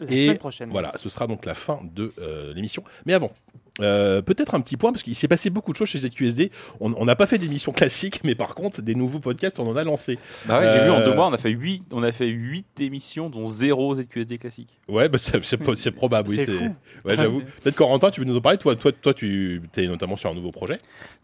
La 0.00 0.12
Et 0.12 0.34
prochaine. 0.34 0.70
Voilà, 0.70 0.92
ce 0.96 1.08
sera 1.08 1.26
donc 1.26 1.44
la 1.44 1.54
fin 1.54 1.80
de 1.94 2.12
euh, 2.18 2.52
l'émission. 2.54 2.84
Mais 3.06 3.14
avant, 3.14 3.32
euh, 3.80 4.20
peut-être 4.20 4.54
un 4.54 4.60
petit 4.60 4.76
point, 4.76 4.92
parce 4.92 5.02
qu'il 5.02 5.14
s'est 5.14 5.28
passé 5.28 5.48
beaucoup 5.48 5.72
de 5.72 5.76
choses 5.78 5.88
chez 5.88 5.98
ZQSD. 5.98 6.50
On 6.80 7.04
n'a 7.04 7.16
pas 7.16 7.26
fait 7.26 7.38
d'émission 7.38 7.72
classique, 7.72 8.20
mais 8.22 8.34
par 8.34 8.54
contre, 8.54 8.82
des 8.82 8.94
nouveaux 8.94 9.18
podcasts, 9.18 9.58
on 9.60 9.66
en 9.66 9.76
a 9.76 9.84
lancé. 9.84 10.18
Bah 10.46 10.58
ouais, 10.58 10.68
j'ai 10.72 10.84
vu 10.84 10.90
en 10.90 11.00
Euh, 11.00 11.04
deux 11.06 11.14
mois, 11.14 11.26
on 11.28 11.32
a 11.32 11.38
fait 11.38 11.50
8, 11.50 11.84
on 11.92 12.02
a 12.02 12.12
fait 12.12 12.26
8 12.28 12.80
émissions, 12.80 13.30
dont 13.30 13.46
0 13.46 13.94
ZQSD 13.96 14.38
classique. 14.38 14.78
Ouais, 14.88 15.08
bah, 15.08 15.16
c'est 15.18 15.42
c'est 15.44 15.56
po- 15.56 15.74
c'est 15.74 15.90
probable, 15.90 16.28
oui. 16.30 16.36
C'est 16.36 16.50
fou. 16.50 16.74
Ouais, 17.04 17.16
j'avoue. 17.16 17.40
Peut-être 17.62 17.76
Corentin, 17.76 18.10
tu 18.10 18.20
veux 18.20 18.26
nous 18.26 18.36
en 18.36 18.40
parler? 18.42 18.58
Toi, 18.58 18.76
toi, 18.76 18.92
toi 18.92 19.14
tu 19.14 19.62
es 19.76 19.86
notamment 19.86 20.16
sur 20.16 20.30
un 20.30 20.34
nouveau 20.34 20.50
projet. 20.50 20.78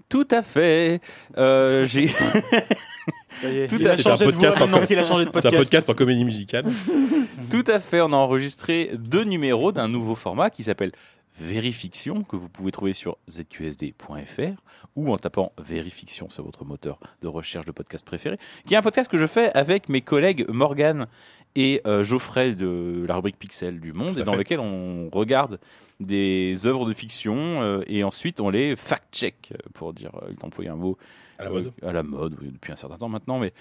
Tout 0.09 0.27
à 0.31 0.43
fait. 0.43 1.01
Euh, 1.37 1.85
j'ai 1.89 2.09
Ça 2.09 3.51
y 3.51 3.59
est, 3.59 3.67
Tout 3.67 3.77
a 3.87 3.97
changé 3.97 4.03
C'est 4.03 4.09
un 4.09 4.15
de 4.17 4.17
voix 4.17 4.33
podcast 4.33 4.57
en 4.57 4.61
maintenant 4.61 4.79
com- 4.79 4.87
qu'il 4.87 4.99
a 4.99 5.05
changé 5.05 5.25
de 5.27 5.31
C'est 5.35 5.47
un 5.47 5.51
podcast 5.51 5.91
en 5.91 5.95
comédie 5.95 6.25
musicale. 6.25 6.65
Tout 7.51 7.65
à 7.67 7.79
fait, 7.79 8.01
on 8.01 8.13
a 8.13 8.17
enregistré 8.17 8.91
deux 8.95 9.25
numéros 9.25 9.71
d'un 9.73 9.89
nouveau 9.89 10.15
format 10.15 10.51
qui 10.51 10.63
s'appelle 10.65 10.93
Vérifiction, 11.39 12.25
que 12.25 12.37
vous 12.37 12.49
pouvez 12.49 12.73
trouver 12.73 12.93
sur 12.93 13.17
zqsd.fr 13.31 14.61
ou 14.97 15.13
en 15.13 15.19
tapant 15.19 15.53
Vérifiction 15.59 16.31
sur 16.31 16.45
votre 16.45 16.65
moteur 16.65 16.99
de 17.23 17.29
recherche 17.29 17.67
de 17.67 17.73
podcast 17.73 18.07
préféré, 18.07 18.39
qui 18.67 18.75
est 18.75 18.77
un 18.77 18.83
podcast 18.83 19.11
que 19.11 19.19
je 19.19 19.27
fais 19.27 19.53
avec 19.53 19.89
mes 19.89 20.01
collègues 20.01 20.47
Morgan 20.49 21.07
et 21.55 21.81
euh, 21.87 22.05
Geoffrey 22.05 22.55
de 22.55 23.05
la 23.07 23.15
rubrique 23.17 23.39
Pixel 23.39 23.81
du 23.81 23.93
Monde, 23.93 24.19
et 24.19 24.23
dans 24.23 24.33
fait. 24.33 24.39
lequel 24.39 24.61
on 24.61 25.09
regarde 25.11 25.59
des 26.01 26.67
œuvres 26.67 26.87
de 26.87 26.93
fiction 26.93 27.37
euh, 27.37 27.83
et 27.87 28.05
ensuite 28.05 28.41
on 28.41 28.51
les 28.51 28.77
fact-check, 28.77 29.53
pour 29.75 29.93
dire, 29.93 30.11
euh, 30.23 30.31
il 30.31 30.45
employer 30.45 30.71
un 30.71 30.77
mot 30.77 30.97
À 31.39 31.45
la 31.45 31.51
mode. 31.51 31.73
euh, 31.83 31.89
à 31.89 31.93
la 31.93 32.03
mode, 32.03 32.37
oui, 32.41 32.51
depuis 32.53 32.73
un 32.73 32.77
certain 32.77 32.97
temps 32.97 33.09
maintenant. 33.09 33.39
Mais 33.39 33.53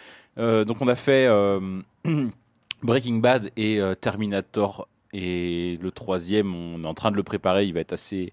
donc 0.65 0.81
on 0.81 0.87
a 0.87 0.95
fait 0.95 1.27
Breaking 2.83 3.17
Bad 3.17 3.51
et 3.57 3.79
Terminator 4.01 4.87
et 5.19 5.79
le 5.81 5.91
troisième, 5.91 6.53
on 6.53 6.83
est 6.83 6.87
en 6.87 6.93
train 6.93 7.11
de 7.11 7.15
le 7.15 7.23
préparer. 7.23 7.65
Il 7.65 7.73
va 7.73 7.79
être 7.79 7.93
assez 7.93 8.31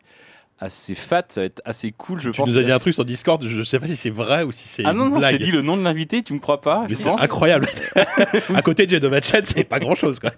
assez 0.61 0.95
fat, 0.95 1.25
ça 1.29 1.41
va 1.41 1.47
être 1.47 1.61
assez 1.65 1.91
cool. 1.91 2.21
Je 2.21 2.31
Tu 2.31 2.37
pense. 2.37 2.49
nous 2.49 2.59
as 2.59 2.63
dit 2.63 2.71
un 2.71 2.79
truc 2.79 2.95
sur 2.95 3.05
Discord, 3.05 3.45
je 3.45 3.63
sais 3.63 3.81
pas 3.81 3.89
si 3.89 3.97
c'est 3.97 4.09
vrai 4.11 4.45
ou 4.45 4.53
si 4.53 4.69
c'est 4.69 4.85
Ah 4.85 4.93
une 4.93 4.99
non 4.99 5.07
non, 5.07 5.15
je 5.17 5.19
blague. 5.19 5.39
t'ai 5.39 5.45
dit 5.45 5.51
le 5.51 5.63
nom 5.63 5.77
de 5.77 5.83
l'invité, 5.83 6.23
tu 6.23 6.33
me 6.33 6.39
crois 6.39 6.61
pas 6.61 6.83
Mais 6.83 6.91
je 6.91 6.95
c'est 6.95 7.05
pense. 7.09 7.21
incroyable. 7.21 7.67
à 8.55 8.63
côté 8.63 8.87
de 8.87 8.91
Jedova 8.91 9.21
Chat, 9.21 9.45
c'est 9.45 9.65
pas 9.65 9.81
grand 9.81 9.97
chose, 9.97 10.21
quoi. 10.21 10.31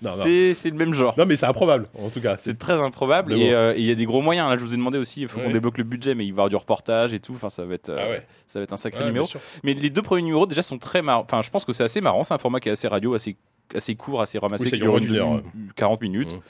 C'est 0.00 0.54
c'est 0.54 0.70
le 0.70 0.76
même 0.76 0.94
genre. 0.94 1.14
Non, 1.18 1.26
mais 1.26 1.36
c'est 1.36 1.46
improbable, 1.46 1.86
en 2.00 2.08
tout 2.08 2.20
cas. 2.20 2.36
C'est 2.38 2.56
très 2.58 2.74
improbable 2.74 3.32
et 3.32 3.52
euh, 3.52 3.74
et 3.74 3.80
il 3.80 3.86
y 3.86 3.90
a 3.90 3.96
des 3.96 4.04
gros 4.04 4.20
moyens. 4.22 4.48
Là, 4.48 4.56
je 4.56 4.62
vous 4.62 4.72
ai 4.72 4.76
demandé 4.76 4.96
aussi, 4.98 5.22
il 5.22 5.28
faut 5.28 5.38
Ouais. 5.38 5.46
qu'on 5.46 5.50
débloque 5.52 5.78
le 5.78 5.84
budget, 5.84 6.14
mais 6.14 6.24
il 6.24 6.30
va 6.30 6.36
y 6.36 6.38
avoir 6.38 6.48
du 6.50 6.56
reportage 6.56 7.12
et 7.14 7.18
tout. 7.18 7.32
Enfin, 7.34 7.50
ça 7.50 7.64
va 7.64 7.74
être, 7.74 7.88
euh, 7.88 7.96
Ah 8.00 8.08
ouais. 8.10 8.26
ça 8.46 8.60
va 8.60 8.62
être 8.64 8.72
un 8.72 8.76
sacré 8.76 9.00
Ouais, 9.00 9.06
numéro. 9.06 9.28
Mais 9.64 9.74
les 9.74 9.90
deux 9.90 10.02
premiers 10.02 10.22
numéros 10.22 10.46
déjà 10.46 10.62
sont 10.62 10.78
très 10.78 11.02
marrants. 11.02 11.22
Enfin, 11.24 11.42
je 11.42 11.50
pense 11.50 11.64
que 11.64 11.72
c'est 11.72 11.82
assez 11.84 12.00
marrant. 12.00 12.22
C'est 12.22 12.34
un 12.34 12.38
format 12.38 12.60
qui 12.60 12.68
est 12.68 12.72
assez 12.72 12.86
radio, 12.86 13.14
assez, 13.14 13.36
assez 13.74 13.94
court, 13.94 14.20
assez 14.20 14.38
ramassé, 14.38 14.64
Oui, 14.64 14.70
qui 14.70 14.78
dure 14.78 14.98
dure 15.00 15.10
une 15.10 15.16
heure. 15.16 15.42
40 15.76 16.00
minutes. 16.02 16.32
Mhm. 16.34 16.40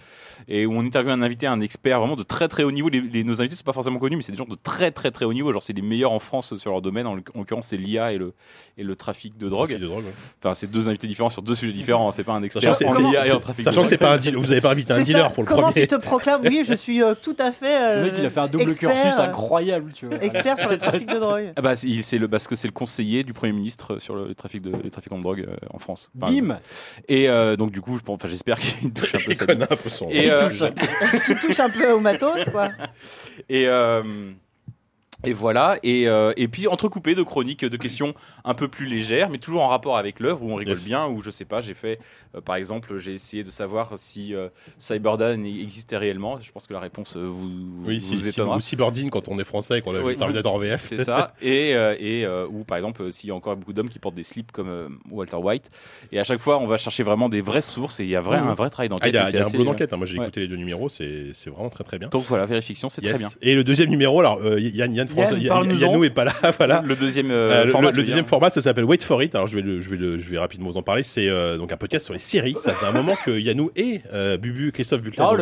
Et 0.46 0.66
où 0.66 0.72
on 0.74 0.84
interviewe 0.84 1.10
un 1.12 1.22
invité, 1.22 1.46
un 1.46 1.60
expert 1.60 1.98
vraiment 1.98 2.16
de 2.16 2.22
très 2.22 2.46
très 2.48 2.62
haut 2.62 2.70
niveau. 2.70 2.88
Les, 2.88 3.00
les- 3.00 3.24
nos 3.24 3.40
invités 3.40 3.56
sont 3.56 3.64
pas 3.64 3.72
forcément 3.72 3.98
connus, 3.98 4.16
mais 4.16 4.22
c'est 4.22 4.32
des 4.32 4.38
gens 4.38 4.44
de 4.44 4.54
très 4.62 4.90
très 4.90 5.10
très 5.10 5.24
haut 5.24 5.32
niveau. 5.32 5.52
Genre, 5.52 5.62
c'est 5.62 5.72
les 5.72 5.82
meilleurs 5.82 6.12
en 6.12 6.18
France 6.18 6.56
sur 6.56 6.70
leur 6.70 6.80
domaine. 6.82 7.06
En, 7.06 7.14
l'oc- 7.16 7.30
en 7.34 7.40
l'occurrence, 7.40 7.66
c'est 7.66 7.76
l'IA 7.76 8.12
et 8.12 8.18
le, 8.18 8.32
et 8.76 8.82
le 8.84 8.94
trafic 8.96 9.36
de 9.36 9.48
drogue. 9.48 9.68
Trafic 9.70 9.82
de 9.82 9.88
drogue, 9.88 10.04
ouais. 10.04 10.12
Enfin, 10.42 10.54
c'est 10.54 10.70
deux 10.70 10.88
invités 10.88 11.06
différents 11.08 11.28
sur 11.28 11.42
deux 11.42 11.54
sujets 11.54 11.72
différents. 11.72 12.12
C'est 12.12 12.24
pas 12.24 12.34
un 12.34 12.42
expert 12.42 12.62
Sachant 12.62 12.72
que 12.72 12.78
c'est- 12.78 12.84
en 13.04 13.08
c'est- 13.08 13.14
IA 13.14 13.26
et 13.26 13.32
en 13.32 13.40
trafic 13.40 13.64
Sachant 13.64 13.80
de 13.80 13.84
que 13.84 13.88
c'est 13.88 13.96
drogue. 13.96 14.08
pas 14.10 14.14
un 14.14 14.18
deal, 14.18 14.36
vous 14.36 14.52
avez 14.52 14.60
pas 14.60 14.70
invité 14.70 14.92
un 14.92 15.02
dealer 15.02 15.22
ça. 15.24 15.30
pour 15.30 15.42
le 15.42 15.48
Comment 15.48 15.62
premier. 15.70 15.82
tu 15.82 15.88
te 15.88 15.94
proclames 15.96 16.42
Oui, 16.44 16.62
je 16.66 16.74
suis 16.74 17.02
euh, 17.02 17.14
tout 17.20 17.36
à 17.38 17.50
fait. 17.52 17.66
euh, 17.82 17.96
Le 17.96 18.02
mec, 18.10 18.14
il 18.18 18.24
a 18.26 18.30
fait 18.30 18.40
un 18.40 18.46
double 18.48 18.62
expert, 18.64 18.90
cursus 18.90 19.18
euh, 19.18 19.22
incroyable, 19.22 19.92
tu 19.94 20.06
vois. 20.06 20.22
Expert 20.22 20.58
sur 20.58 20.68
le 20.70 20.78
trafic 20.78 21.08
de 21.08 21.18
drogue. 21.18 21.52
Ah 21.56 21.62
bah, 21.62 21.74
c'est 21.76 21.88
c'est 22.02 22.18
le, 22.18 22.28
parce 22.28 22.46
que 22.46 22.54
c'est 22.54 22.68
le 22.68 22.72
conseiller 22.72 23.24
du 23.24 23.32
Premier 23.32 23.52
ministre 23.52 23.98
sur 23.98 24.14
le, 24.14 24.28
le 24.28 24.34
trafic 24.34 24.62
de, 24.62 24.72
les 24.82 24.90
trafiquants 24.90 25.18
de 25.18 25.22
drogue 25.22 25.46
euh, 25.48 25.56
en 25.72 25.78
France. 25.78 26.10
Enfin, 26.20 26.32
Bim 26.32 26.58
Et 27.08 27.28
euh, 27.28 27.56
donc, 27.56 27.72
du 27.72 27.80
coup, 27.80 27.96
je 27.98 28.02
pense- 28.02 28.16
enfin, 28.16 28.28
j'espère 28.28 28.58
qu'il 28.60 28.90
touche 28.92 29.14
un 29.14 29.18
peu 29.18 29.34
ça. 29.34 29.46
Euh, 30.30 30.48
qui 31.26 31.34
touche 31.34 31.60
un 31.60 31.70
peu 31.70 31.90
au 31.90 32.00
matos, 32.00 32.44
quoi. 32.50 32.70
Et, 33.48 33.66
euh, 33.66 34.32
et 35.24 35.32
voilà. 35.32 35.78
Et, 35.82 36.06
euh, 36.08 36.32
et 36.36 36.48
puis 36.48 36.66
entrecoupé 36.68 37.14
de 37.14 37.22
chroniques, 37.22 37.64
de 37.64 37.76
questions 37.76 38.14
un 38.44 38.54
peu 38.54 38.68
plus 38.68 38.86
légères, 38.86 39.30
mais 39.30 39.38
toujours 39.38 39.62
en 39.62 39.68
rapport 39.68 39.96
avec 39.98 40.20
l'œuvre 40.20 40.42
où 40.42 40.50
on 40.52 40.54
rigole 40.54 40.74
Yes. 40.76 40.84
bien. 40.84 41.06
Où 41.06 41.22
je 41.22 41.30
sais 41.30 41.44
pas, 41.44 41.60
j'ai 41.60 41.74
fait, 41.74 41.98
euh, 42.36 42.40
par 42.40 42.56
exemple, 42.56 42.98
j'ai 42.98 43.14
essayé 43.14 43.42
de 43.44 43.50
savoir 43.50 43.92
si 43.96 44.34
euh, 44.34 44.48
Cyberdan 44.78 45.44
existait 45.44 45.96
réellement. 45.96 46.38
Je 46.38 46.52
pense 46.52 46.66
que 46.66 46.72
la 46.72 46.80
réponse 46.80 47.16
euh, 47.16 47.26
vous, 47.28 47.48
Oui, 47.84 47.98
vous 47.98 48.18
si, 48.18 48.28
étonnera. 48.28 48.56
ou 48.56 48.60
Cyberdine 48.60 49.10
quand 49.10 49.28
on 49.28 49.38
est 49.38 49.44
français 49.44 49.78
et 49.78 49.82
qu'on 49.82 49.94
a 49.94 50.00
Oui. 50.00 50.12
vu 50.12 50.16
Terminator 50.16 50.54
en 50.54 50.58
VF. 50.58 50.86
C'est 50.88 51.04
ça. 51.04 51.34
Et, 51.42 51.70
et 51.70 52.26
ou 52.50 52.64
par 52.64 52.76
exemple, 52.78 53.10
s'il 53.10 53.28
y 53.28 53.32
a 53.32 53.34
encore 53.34 53.56
beaucoup 53.56 53.72
d'hommes 53.72 53.88
qui 53.88 53.98
portent 53.98 54.14
des 54.14 54.22
slips 54.22 54.52
comme 54.52 54.98
Walter 55.10 55.36
White. 55.36 55.70
Et 56.12 56.20
à 56.20 56.24
chaque 56.24 56.40
fois, 56.40 56.58
on 56.58 56.66
va 56.66 56.76
chercher 56.76 57.02
vraiment 57.02 57.28
des 57.28 57.40
vraies 57.40 57.60
sources 57.60 58.00
et 58.00 58.04
il 58.04 58.08
y 58.10 58.16
a 58.16 58.20
vrai, 58.20 58.40
Mhm. 58.40 58.48
un 58.48 58.54
vrai 58.54 58.70
travail 58.70 58.88
Ah, 58.90 58.94
d'enquête. 58.94 59.08
il 59.12 59.14
y 59.14 59.18
a, 59.18 59.30
y 59.30 59.42
a 59.42 59.46
un 59.46 59.50
boulot 59.50 59.64
d'enquête. 59.64 59.92
hein. 59.92 59.96
Moi, 59.96 60.06
j'ai 60.06 60.16
ouais. 60.18 60.24
écouté 60.24 60.40
les 60.40 60.48
deux 60.48 60.56
numéros, 60.56 60.88
c'est 60.88 61.32
vraiment 61.46 61.70
très 61.70 61.84
très 61.84 61.98
bien. 61.98 62.08
Donc 62.08 62.24
voilà, 62.28 62.46
vérification, 62.46 62.88
c'est 62.88 63.02
Yes. 63.02 63.12
très 63.12 63.18
bien. 63.18 63.28
Et 63.42 63.54
le 63.54 63.64
deuxième 63.64 63.90
numéro, 63.90 64.20
alors 64.20 64.38
euh, 64.44 64.60
Yann, 64.60 65.07
Yann, 65.08 65.26
François- 65.26 65.36
Yann, 65.36 65.40
Yann- 65.42 65.48
parle-nous-en. 65.48 65.78
Yannou 65.90 66.04
est 66.04 66.10
pas 66.10 66.24
là, 66.24 66.32
voilà. 66.58 66.82
Le 66.84 66.94
deuxième 66.96 67.30
Euh, 67.30 67.48
euh, 67.50 67.64
le- 67.64 67.70
format. 67.70 67.88
le, 67.88 67.92
tu 67.92 67.96
le 67.96 68.02
veux 68.02 68.06
deuxième 68.06 68.24
dire 68.24 68.28
format, 68.30 68.50
ça 68.50 68.60
s'appelle 68.60 68.84
Wait 68.84 69.02
for 69.02 69.22
It. 69.22 69.34
Alors 69.34 69.46
je 69.48 69.56
vais, 69.56 69.62
le, 69.62 69.80
je 69.80 69.90
vais, 69.90 69.96
le, 69.96 70.18
je 70.18 70.28
vais 70.28 70.38
rapidement 70.38 70.70
vous 70.70 70.76
en 70.76 70.82
parler. 70.82 71.02
C'est 71.02 71.28
euh, 71.28 71.56
donc 71.58 71.72
un 71.72 71.76
podcast 71.76 72.04
sur 72.04 72.12
les 72.14 72.18
séries. 72.20 72.54
Ça 72.58 72.72
faisait 72.74 72.86
un 72.86 72.92
moment 72.92 73.14
que 73.24 73.30
Yannou 73.38 73.70
et 73.76 74.00
euh, 74.12 74.36
Bubu, 74.36 74.72
Christophe 74.72 75.02
Buclet 75.02 75.24
Oh, 75.24 75.36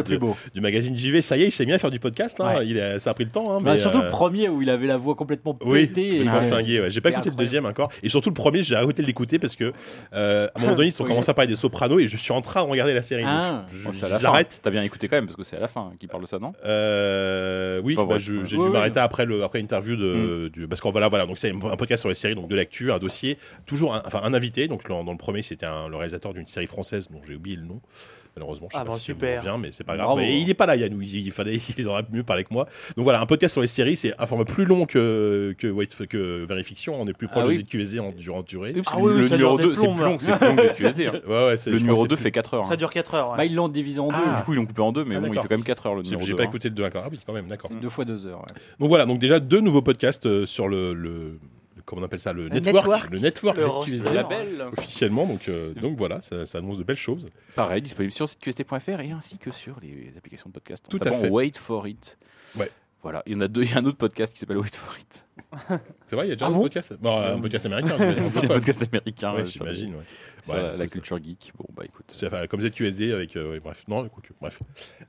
du 0.54 0.60
magazine 0.60 0.96
JV, 0.96 1.22
ça 1.22 1.36
y 1.36 1.42
est, 1.42 1.46
il 1.48 1.52
s'est 1.52 1.66
mis 1.66 1.72
à 1.72 1.78
faire 1.78 1.90
du 1.90 1.98
podcast. 2.00 2.40
Hein. 2.40 2.56
Ouais. 2.58 2.66
Il 2.66 2.80
a- 2.80 2.98
ça 3.00 3.10
a 3.10 3.14
pris 3.14 3.24
le 3.24 3.30
temps. 3.30 3.52
Hein, 3.52 3.60
Bah, 3.62 3.72
mais, 3.72 3.78
surtout 3.78 3.98
euh, 3.98 4.04
le 4.04 4.08
premier 4.10 4.48
où 4.48 4.62
il 4.62 4.70
avait 4.70 4.86
la 4.86 4.96
voix 4.96 5.14
complètement 5.14 5.56
Oui, 5.64 5.86
pétée. 5.86 6.22
Ouais. 6.22 6.80
ouais. 6.80 6.90
J'ai 6.90 7.00
pas 7.00 7.10
écouté 7.10 7.30
le 7.30 7.36
deuxième 7.36 7.66
encore. 7.66 7.90
Et 8.02 8.08
surtout 8.08 8.30
le 8.30 8.34
premier, 8.34 8.62
j'ai 8.62 8.74
arrêté 8.76 9.02
de 9.02 9.06
l'écouter 9.06 9.38
parce 9.38 9.56
que 9.56 9.72
euh, 10.14 10.48
à 10.54 10.58
un 10.58 10.62
moment 10.62 10.74
donné, 10.74 10.88
ils 10.88 11.02
ont 11.02 11.04
Oui. 11.06 11.10
commencé 11.10 11.30
à 11.30 11.34
parler 11.34 11.48
des 11.48 11.56
Sopranos 11.56 11.98
et 12.00 12.08
je 12.08 12.16
suis 12.16 12.32
en 12.32 12.40
train 12.40 12.64
de 12.64 12.70
regarder 12.70 12.94
la 12.94 13.02
série. 13.02 13.24
Ah. 13.26 13.64
je- 13.68 13.86
Oh. 13.88 13.92
J'arrête. 14.20 14.60
T'as 14.62 14.70
bien 14.70 14.82
écouté 14.82 15.06
quand 15.08 15.16
même 15.16 15.26
parce 15.26 15.36
que 15.36 15.44
c'est 15.44 15.56
à 15.56 15.60
la 15.60 15.68
fin 15.68 15.92
qu'il 16.00 16.08
parle 16.08 16.22
de 16.22 16.28
ça, 16.28 16.38
non? 16.38 16.52
Oui, 17.84 17.94
bah, 17.96 18.16
j'ai 18.18 18.56
dû 18.56 18.68
m'arrêter 18.70 19.00
après 19.00 19.24
le 19.26 19.44
après 19.56 19.60
l'interview 19.60 19.96
Mm. 19.96 19.98
de 19.98 20.48
du, 20.52 20.68
parce 20.68 20.80
qu'on 20.80 20.90
voilà 20.90 21.08
voilà 21.08 21.26
donc 21.26 21.38
c'est 21.38 21.50
un 21.50 21.76
podcast 21.76 22.00
sur 22.00 22.08
les 22.08 22.14
séries 22.14 22.34
donc 22.34 22.48
de 22.48 22.56
l'actu 22.56 22.92
un 22.92 22.98
dossier 22.98 23.38
toujours 23.64 23.94
un, 23.94 24.02
enfin 24.06 24.20
un 24.22 24.34
invité 24.34 24.68
donc 24.68 24.86
dans, 24.88 25.04
dans 25.04 25.12
le 25.12 25.18
premier 25.18 25.42
c'était 25.42 25.66
le 25.66 25.96
réalisateur 25.96 26.34
d'une 26.34 26.46
série 26.46 26.66
française 26.66 27.08
dont 27.10 27.20
j'ai 27.26 27.34
oublié 27.34 27.56
le 27.56 27.64
nom 27.64 27.80
malheureusement 28.36 28.68
je 28.70 28.74
sais 28.74 28.80
Ah 28.80 28.84
pas 28.84 28.90
bon, 28.90 28.96
si 28.96 29.04
ça 29.06 29.12
me 29.12 29.18
super. 29.18 29.42
revient 29.42 29.56
mais 29.62 29.70
c'est 29.70 29.84
pas 29.84 29.96
grave 29.96 30.16
mais 30.18 30.40
il 30.40 30.50
est 30.50 30.54
pas 30.54 30.66
là 30.66 30.76
Yann 30.76 30.92
il, 31.00 31.16
il 31.26 31.30
fallait 31.32 31.58
il 31.78 31.88
aurait 31.88 32.04
mieux 32.12 32.22
parler 32.22 32.44
que 32.44 32.52
moi 32.52 32.66
donc 32.96 33.04
voilà 33.04 33.20
un 33.20 33.26
podcast 33.26 33.52
sur 33.54 33.62
les 33.62 33.66
séries 33.66 33.96
c'est 33.96 34.12
un 34.20 34.26
format 34.26 34.44
plus 34.44 34.64
long 34.66 34.84
que 34.86 35.54
que 35.58 35.66
Wait 35.68 35.86
que 36.08 36.44
Vérifiction 36.46 37.00
on 37.00 37.06
est 37.06 37.14
plus 37.14 37.28
proche 37.28 37.44
Ah 37.46 37.48
de 37.48 37.52
oui. 37.54 37.60
ZQSD 37.66 37.98
en 38.00 38.12
durant 38.12 38.42
durée 38.42 38.74
Ah 38.86 38.96
oui, 38.98 39.14
le 39.20 39.28
numéro 39.28 39.56
dure 39.56 39.56
des 39.56 39.64
2, 39.64 39.74
c'est 39.74 39.88
plus 39.94 40.04
long, 40.04 40.18
c'est 40.18 40.32
plus 40.36 40.46
long 40.48 40.56
que 40.56 40.62
ZQSD. 40.76 41.06
hein. 41.06 41.12
ouais 41.26 41.46
ouais 41.46 41.56
c'est- 41.56 41.70
Le 41.70 41.78
numéro 41.78 41.96
crois 41.96 42.06
que 42.06 42.10
2 42.10 42.16
c'est 42.16 42.22
fait 42.24 42.30
4 42.32 42.54
heures. 42.54 42.64
Ça 42.66 42.74
hein. 42.74 42.76
dure 42.76 42.90
4 42.90 43.14
heures. 43.14 43.30
ouais. 43.30 43.36
Bah, 43.38 43.44
ils 43.46 43.54
l'ont 43.54 43.68
divisé 43.68 44.00
en 44.00 44.08
deux. 44.08 44.14
Ah. 44.16 44.38
Du 44.38 44.44
coup, 44.44 44.52
ils 44.52 44.56
l'ont 44.56 44.66
coupé 44.66 44.82
en 44.82 44.92
deux, 44.92 45.04
mais 45.04 45.16
Ah, 45.16 45.20
bon, 45.20 45.26
il 45.28 45.32
fait 45.34 45.48
quand 45.48 45.50
même 45.50 45.62
4 45.64 45.86
heures 45.86 45.94
le 45.94 46.02
numéro 46.02 46.20
j'ai 46.22 46.32
2. 46.32 46.36
pas 46.36 46.42
hein. 46.42 46.46
écouté 46.46 46.68
le 46.68 46.74
2 46.74 46.84
encore 46.84 47.02
ah 47.06 47.08
oui 47.10 47.18
quand 47.26 47.32
même 47.32 47.46
d'accord 47.48 47.70
Deux 47.80 47.88
fois 47.88 48.04
deux 48.04 48.26
heures. 48.26 48.40
ouais. 48.40 48.60
donc 48.80 48.88
voilà 48.88 49.06
donc 49.06 49.18
déjà 49.18 49.40
deux 49.40 49.60
nouveaux 49.60 49.82
podcasts 49.82 50.26
euh, 50.26 50.44
sur 50.46 50.68
le 50.68 51.38
comment 51.86 52.02
on 52.02 52.04
appelle 52.04 52.20
ça 52.20 52.34
le, 52.34 52.48
network, 52.50 52.86
network. 52.86 53.10
le 53.10 53.18
network 53.18 53.56
Le 53.56 53.92
ZQSD. 53.92 54.12
label. 54.12 54.66
officiellement. 54.76 55.24
Donc, 55.24 55.48
euh, 55.48 55.72
donc 55.72 55.96
voilà, 55.96 56.20
ça, 56.20 56.44
ça 56.44 56.58
annonce 56.58 56.76
de 56.76 56.84
belles 56.84 56.96
choses. 56.96 57.28
Pareil, 57.54 57.80
disponible 57.80 58.12
sur 58.12 58.26
zqst.fr 58.26 59.00
et 59.00 59.12
ainsi 59.12 59.38
que 59.38 59.50
sur 59.50 59.78
les 59.80 60.12
applications 60.18 60.50
de 60.50 60.54
podcast. 60.54 60.84
Tout 60.90 61.00
à 61.02 61.12
fait. 61.12 61.30
Wait 61.30 61.56
for 61.56 61.86
it. 61.88 62.18
Ouais. 62.58 62.70
Voilà, 63.02 63.22
il 63.26 63.34
y 63.34 63.36
en 63.36 63.40
a 63.40 63.48
deux, 63.48 63.62
il 63.62 63.70
y 63.70 63.74
a 63.74 63.78
un 63.78 63.84
autre 63.84 63.98
podcast 63.98 64.32
qui 64.32 64.40
s'appelle 64.40 64.58
Wait 64.58 64.74
for 64.74 64.98
it. 64.98 65.24
C'est 66.08 66.16
vrai, 66.16 66.26
il 66.26 66.30
y 66.30 66.32
a 66.32 66.34
déjà 66.34 66.46
Ah 66.46 66.48
un 66.48 66.52
bon 66.52 66.62
podcast? 66.62 66.94
Bon, 67.00 67.16
un 67.20 67.38
podcast 67.40 67.66
américain. 67.66 67.96
C'est 68.34 68.46
un 68.46 68.54
podcast 68.54 68.82
américain. 68.82 69.32
Ouais, 69.34 69.42
euh, 69.42 69.44
j'imagine. 69.46 69.94
ouais. 69.94 70.02
Sur 70.46 70.54
Ouais, 70.54 70.62
la, 70.62 70.68
la 70.76 70.84
écoute. 70.84 70.92
culture 70.92 71.18
geek. 71.22 71.52
Bon, 71.58 71.64
bah 71.76 71.82
écoute. 71.84 72.06
Enfin, 72.24 72.46
comme 72.46 72.60
ZQSD 72.66 73.12
avec. 73.12 73.36
euh, 73.36 73.50
ouais, 73.52 73.60
bref, 73.60 73.82
non, 73.88 74.06
écoute, 74.06 74.24
bref. 74.40 74.58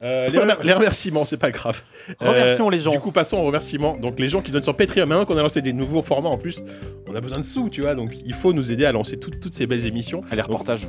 Euh, 0.03 0.27
les, 0.29 0.38
remer- 0.39 0.63
les 0.63 0.74
remerciements, 0.74 1.25
c'est 1.25 1.38
pas 1.38 1.51
grave. 1.51 1.82
Euh, 2.22 2.29
Remercions 2.29 2.70
les 2.70 2.82
gens. 2.82 2.91
Du 2.91 3.00
coup, 3.00 3.12
passons 3.12 3.38
aux 3.38 3.44
remerciements. 3.46 3.96
Donc, 3.98 4.20
les 4.20 4.29
gens 4.29 4.41
qui 4.41 4.51
donnent 4.51 4.63
sur 4.63 4.75
Patreon, 4.75 5.06
maintenant 5.06 5.25
qu'on 5.25 5.38
a 5.38 5.41
lancé 5.44 5.62
des 5.62 5.74
nouveaux 5.74 6.01
formats 6.01 6.29
en 6.29 6.38
plus, 6.38 6.62
on 7.08 7.15
a 7.15 7.22
besoin 7.22 7.38
de 7.39 7.44
sous, 7.44 7.70
tu 7.70 7.82
vois. 7.82 7.96
Donc, 7.96 8.12
il 8.25 8.34
faut 8.34 8.53
nous 8.53 8.72
aider 8.72 8.86
à 8.86 8.91
lancer 8.91 9.17
toutes- 9.20 9.39
toutes 9.39 9.53
ces 9.53 9.67
belles 9.67 9.86
émissions. 9.86 10.22
Allez, 10.32 10.41
reportage. 10.41 10.82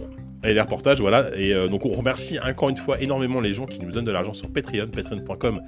Et 0.45 0.55
les 0.55 0.61
reportages, 0.61 1.01
voilà. 1.01 1.31
Et 1.37 1.53
euh, 1.53 1.67
donc, 1.67 1.85
on 1.85 1.89
remercie 1.93 2.39
encore 2.39 2.69
une 2.69 2.77
fois 2.77 3.01
énormément 3.03 3.41
les 3.41 3.53
gens 3.53 3.67
qui 3.67 3.81
nous 3.81 3.91
donnent 3.91 4.05
de 4.05 4.13
l'argent 4.13 4.33
sur 4.33 4.49
Patreon, 4.49 4.87
patreon.com 4.87 5.61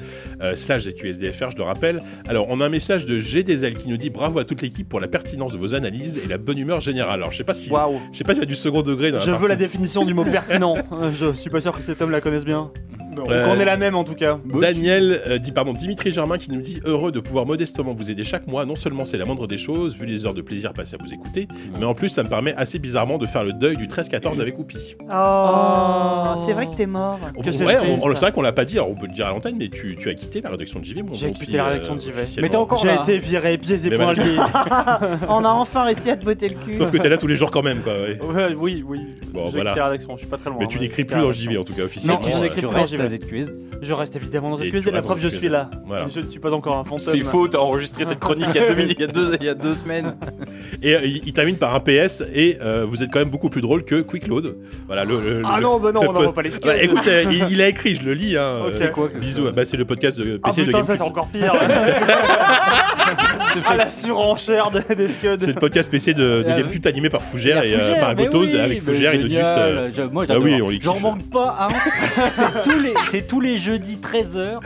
euh, 0.43 0.55
slash 0.55 0.83
ZQSDFR, 0.83 1.51
je 1.51 1.57
le 1.57 1.65
rappelle. 1.65 2.01
Alors, 2.29 2.47
on 2.51 2.61
a 2.61 2.67
un 2.67 2.69
message 2.69 3.05
de 3.05 3.19
GDZL 3.19 3.75
qui 3.75 3.89
nous 3.89 3.97
dit 3.97 4.11
bravo 4.11 4.39
à 4.39 4.45
toute 4.45 4.63
l'équipe 4.63 4.89
pour 4.89 5.01
la 5.01 5.09
pertinence 5.09 5.55
de 5.55 5.59
vos 5.59 5.75
analyses 5.75 6.21
et 6.25 6.29
la 6.29 6.39
bonne 6.39 6.57
humeur 6.57 6.81
générale. 6.81 7.15
Alors, 7.19 7.33
je 7.33 7.39
sais 7.39 7.43
pas 7.45 7.53
si, 7.55 7.69
Waouh. 7.69 7.99
je 8.13 8.19
sais 8.19 8.23
pas 8.23 8.33
s'il 8.35 8.45
y 8.45 8.47
a 8.47 8.49
du 8.49 8.55
second 8.55 8.70
degré 8.83 9.11
dans 9.11 9.19
la 9.19 9.25
Je 9.25 9.31
veux 9.31 9.37
partie. 9.37 9.49
la 9.49 9.57
définition 9.57 10.05
du 10.05 10.15
mot 10.15 10.25
pertinent. 10.31 10.75
Euh, 10.93 11.11
Je 11.19 11.35
suis 11.35 11.51
pas 11.51 11.61
sûr 11.61 11.77
que 11.77 11.83
cet 11.83 12.01
homme 12.03 12.11
la 12.11 12.21
connaisse 12.21 12.45
bien. 12.45 12.71
Euh, 13.29 13.47
On 13.49 13.59
est 13.61 13.65
la 13.65 13.77
même 13.77 13.97
en 13.97 14.05
tout 14.05 14.15
cas. 14.15 14.39
Daniel, 14.61 15.21
euh, 15.27 15.39
dit 15.39 15.51
pardon, 15.53 15.73
Dimitri 15.75 16.11
Germain 16.13 16.39
qui 16.39 16.51
nous 16.51 16.61
dit 16.61 16.81
heureux 16.85 17.11
de 17.11 17.19
pouvoir 17.21 17.45
modestement 17.45 17.93
vous 17.93 18.09
aider 18.11 18.23
chaque 18.25 18.47
mois. 18.47 18.65
Non 18.65 18.77
seulement 18.77 19.05
c'est 19.05 19.19
la 19.19 19.25
moindre 19.27 19.47
des 19.49 19.59
choses, 19.59 19.97
vu 19.97 20.07
les 20.07 20.25
heures 20.25 20.33
de 20.33 20.41
plaisir 20.43 20.73
passées 20.73 20.95
à 20.99 21.05
vous 21.05 21.13
écouter, 21.13 21.49
mais 21.79 21.85
en 21.85 21.93
plus 21.95 22.09
ça 22.09 22.23
me 22.23 22.29
permet 22.29 22.55
assez 22.57 22.79
bizarrement 22.79 23.19
de 23.19 23.27
faire 23.27 23.43
le 23.45 23.53
deuil 23.53 23.77
du 23.77 23.89
13-14 23.89 24.41
avec 24.41 24.59
Oupi. 24.59 24.95
Oh, 25.13 26.43
c'est 26.47 26.53
vrai 26.53 26.67
que 26.69 26.77
t'es 26.77 26.87
mort. 26.87 27.19
On- 27.37 27.43
Que 27.43 27.53
c'est 27.53 27.65
ouais, 27.65 27.77
triste. 27.77 27.93
on, 28.03 28.09
on- 28.09 28.15
c'est 28.15 28.21
vrai 28.21 28.33
qu'on 28.33 28.43
l'a 28.43 28.53
pas 28.53 28.65
dit, 28.65 28.77
alors 28.79 28.91
on 28.91 28.95
peut 28.95 29.07
le 29.07 29.13
dire 29.13 29.27
à 29.27 29.31
l'antenne, 29.31 29.57
mais 29.59 29.69
tu, 29.69 29.97
tu 29.97 30.09
as 30.09 30.15
quitté 30.15 30.41
la 30.41 30.51
rédaction 30.51 30.79
de 30.81 30.85
JV, 30.85 31.03
mon 31.03 31.15
J'ai 31.15 31.33
quitté 31.33 31.57
la 31.57 31.67
euh, 31.67 31.69
rédaction 31.73 31.97
de 31.97 32.01
JV. 32.01 32.23
Mais 32.41 32.49
t'es 32.49 32.57
encore 32.57 32.79
J'ai 32.81 32.89
là. 32.89 33.01
été 33.03 33.19
viré 33.19 33.59
pieds 33.59 33.87
et 33.87 33.91
poings 33.91 34.15
liés. 34.15 34.37
On 35.29 35.45
a 35.45 35.49
enfin 35.49 35.85
réussi 35.85 36.11
à 36.11 36.17
te 36.17 36.25
botter 36.25 36.49
le 36.49 36.55
cul. 36.55 36.75
Sauf 36.75 36.91
que 36.91 36.97
t'es 36.99 37.09
là 37.09 37.17
tous 37.19 37.27
les 37.27 37.37
jours 37.37 37.51
quand 37.51 37.63
même, 37.63 37.81
quoi. 37.83 37.93
ouais. 37.93 38.19
Ouais, 38.23 38.55
oui, 38.61 38.85
oui. 38.87 39.01
Bon, 39.33 39.49
voilà. 39.51 39.75
la 39.75 39.87
rédaction, 39.87 40.15
je 40.17 40.21
suis 40.21 40.29
pas 40.31 40.37
très 40.37 40.51
loin. 40.51 40.59
Mais 40.61 40.69
tu 40.69 40.77
ouais, 40.77 40.83
n'écris 40.85 41.05
plus 41.05 41.21
dans 41.21 41.33
JV 41.33 41.59
en 41.59 41.65
tout 41.65 41.73
cas 41.75 41.85
officiellement. 41.85 42.21
Non, 42.21 42.29
je 42.29 42.37
euh, 42.37 42.41
n'écris 42.43 42.61
plus 42.61 42.63
dans 42.63 42.71
restes 42.71 42.93
JV. 42.95 43.03
à 43.03 43.09
ZQS. 43.09 43.51
Je 43.83 43.93
reste 43.95 44.15
évidemment 44.17 44.51
dans 44.51 44.57
ZQSD, 44.59 44.91
la 44.91 45.01
preuve, 45.03 45.19
je 45.21 45.29
ZQSD. 45.29 45.41
suis 45.41 45.49
là. 45.49 45.71
Voilà. 45.87 46.07
Je 46.15 46.21
ne 46.21 46.25
suis 46.27 46.39
pas 46.39 46.53
encore 46.53 46.77
un 46.77 46.85
fantôme. 46.85 47.01
C'est 47.01 47.21
faux, 47.21 47.49
t'as 47.49 47.59
enregistré 47.59 48.05
cette 48.05 48.19
chronique 48.19 48.47
il 48.55 48.61
y 48.61 48.65
a 48.65 48.69
deux, 48.69 48.75
minutes- 48.75 48.97
il 48.99 49.01
y 49.01 49.05
a 49.05 49.07
deux, 49.07 49.37
il 49.41 49.47
y 49.47 49.49
a 49.49 49.55
deux 49.55 49.75
semaines. 49.75 50.17
Et 50.83 50.95
euh, 50.95 51.01
il, 51.05 51.33
termine 51.35 51.57
par 51.57 51.75
un 51.75 51.81
PS 51.81 52.23
et 52.35 52.57
euh, 52.63 52.87
vous 52.89 53.03
êtes 53.03 53.11
quand 53.13 53.19
même 53.19 53.29
beaucoup 53.29 53.51
plus 53.51 53.61
drôle 53.61 53.85
que 53.85 54.01
Quick 54.01 54.29
Load. 54.29 54.57
Voilà 54.87 55.05
le. 55.05 55.21
le- 55.21 55.43
Ah 55.45 55.57
le- 55.59 55.63
non, 55.63 55.79
bah 55.79 55.93
non, 55.93 56.01
le 56.03 56.09
on 56.09 56.13
pod- 56.13 56.17
n'envoie 56.23 56.35
pas 56.35 56.41
les 56.43 56.51
Bah, 56.63 56.83
écoute, 56.83 57.07
euh, 57.07 57.25
il, 57.31 57.53
il 57.53 57.61
a 57.61 57.69
écrit, 57.69 57.95
je 57.97 58.03
le 58.03 58.15
lis. 58.15 58.39
Hein, 58.39 58.63
euh, 58.65 59.09
Bisous. 59.21 59.51
Bah, 59.53 59.67
c'est 59.67 59.77
le 59.77 59.85
podcast 59.85 60.19
de 60.19 60.41
Ah 60.43 60.49
PC 60.49 60.63
de 60.63 60.67
putain, 60.69 60.83
ça 60.85 60.97
c'est 60.97 61.03
encore 61.03 61.29
pire. 61.29 61.53
ah 63.67 63.77
la 63.77 63.91
surenchère 63.91 64.71
des, 64.71 65.09
scuds. 65.09 65.37
C'est 65.41 65.47
le 65.49 65.53
podcast 65.55 65.91
PC 65.91 66.15
de, 66.15 66.43
de 66.43 66.49
Gamecult 66.49 66.87
animé 66.87 67.11
par 67.11 67.23
Fougère 67.23 67.63
et 67.65 67.75
euh, 67.75 67.95
enfin 67.97 68.15
Gotos 68.15 68.50
avec 68.59 68.83
Fougère 68.83 69.15
et 69.15 69.21
je- 69.95 70.03
Moi 70.03 70.25
j'adore. 70.27 70.43
oui, 70.45 70.63
on 70.63 70.71
J'en 70.81 70.99
manque 71.01 71.29
pas 71.31 71.69
un. 71.69 71.69
c'est 72.35 72.63
tous 72.63 72.79
les, 72.79 72.95
c'est 73.11 73.27
tous 73.27 73.41
les 73.41 73.59
jeudis 73.59 73.97
13h. 73.97 74.59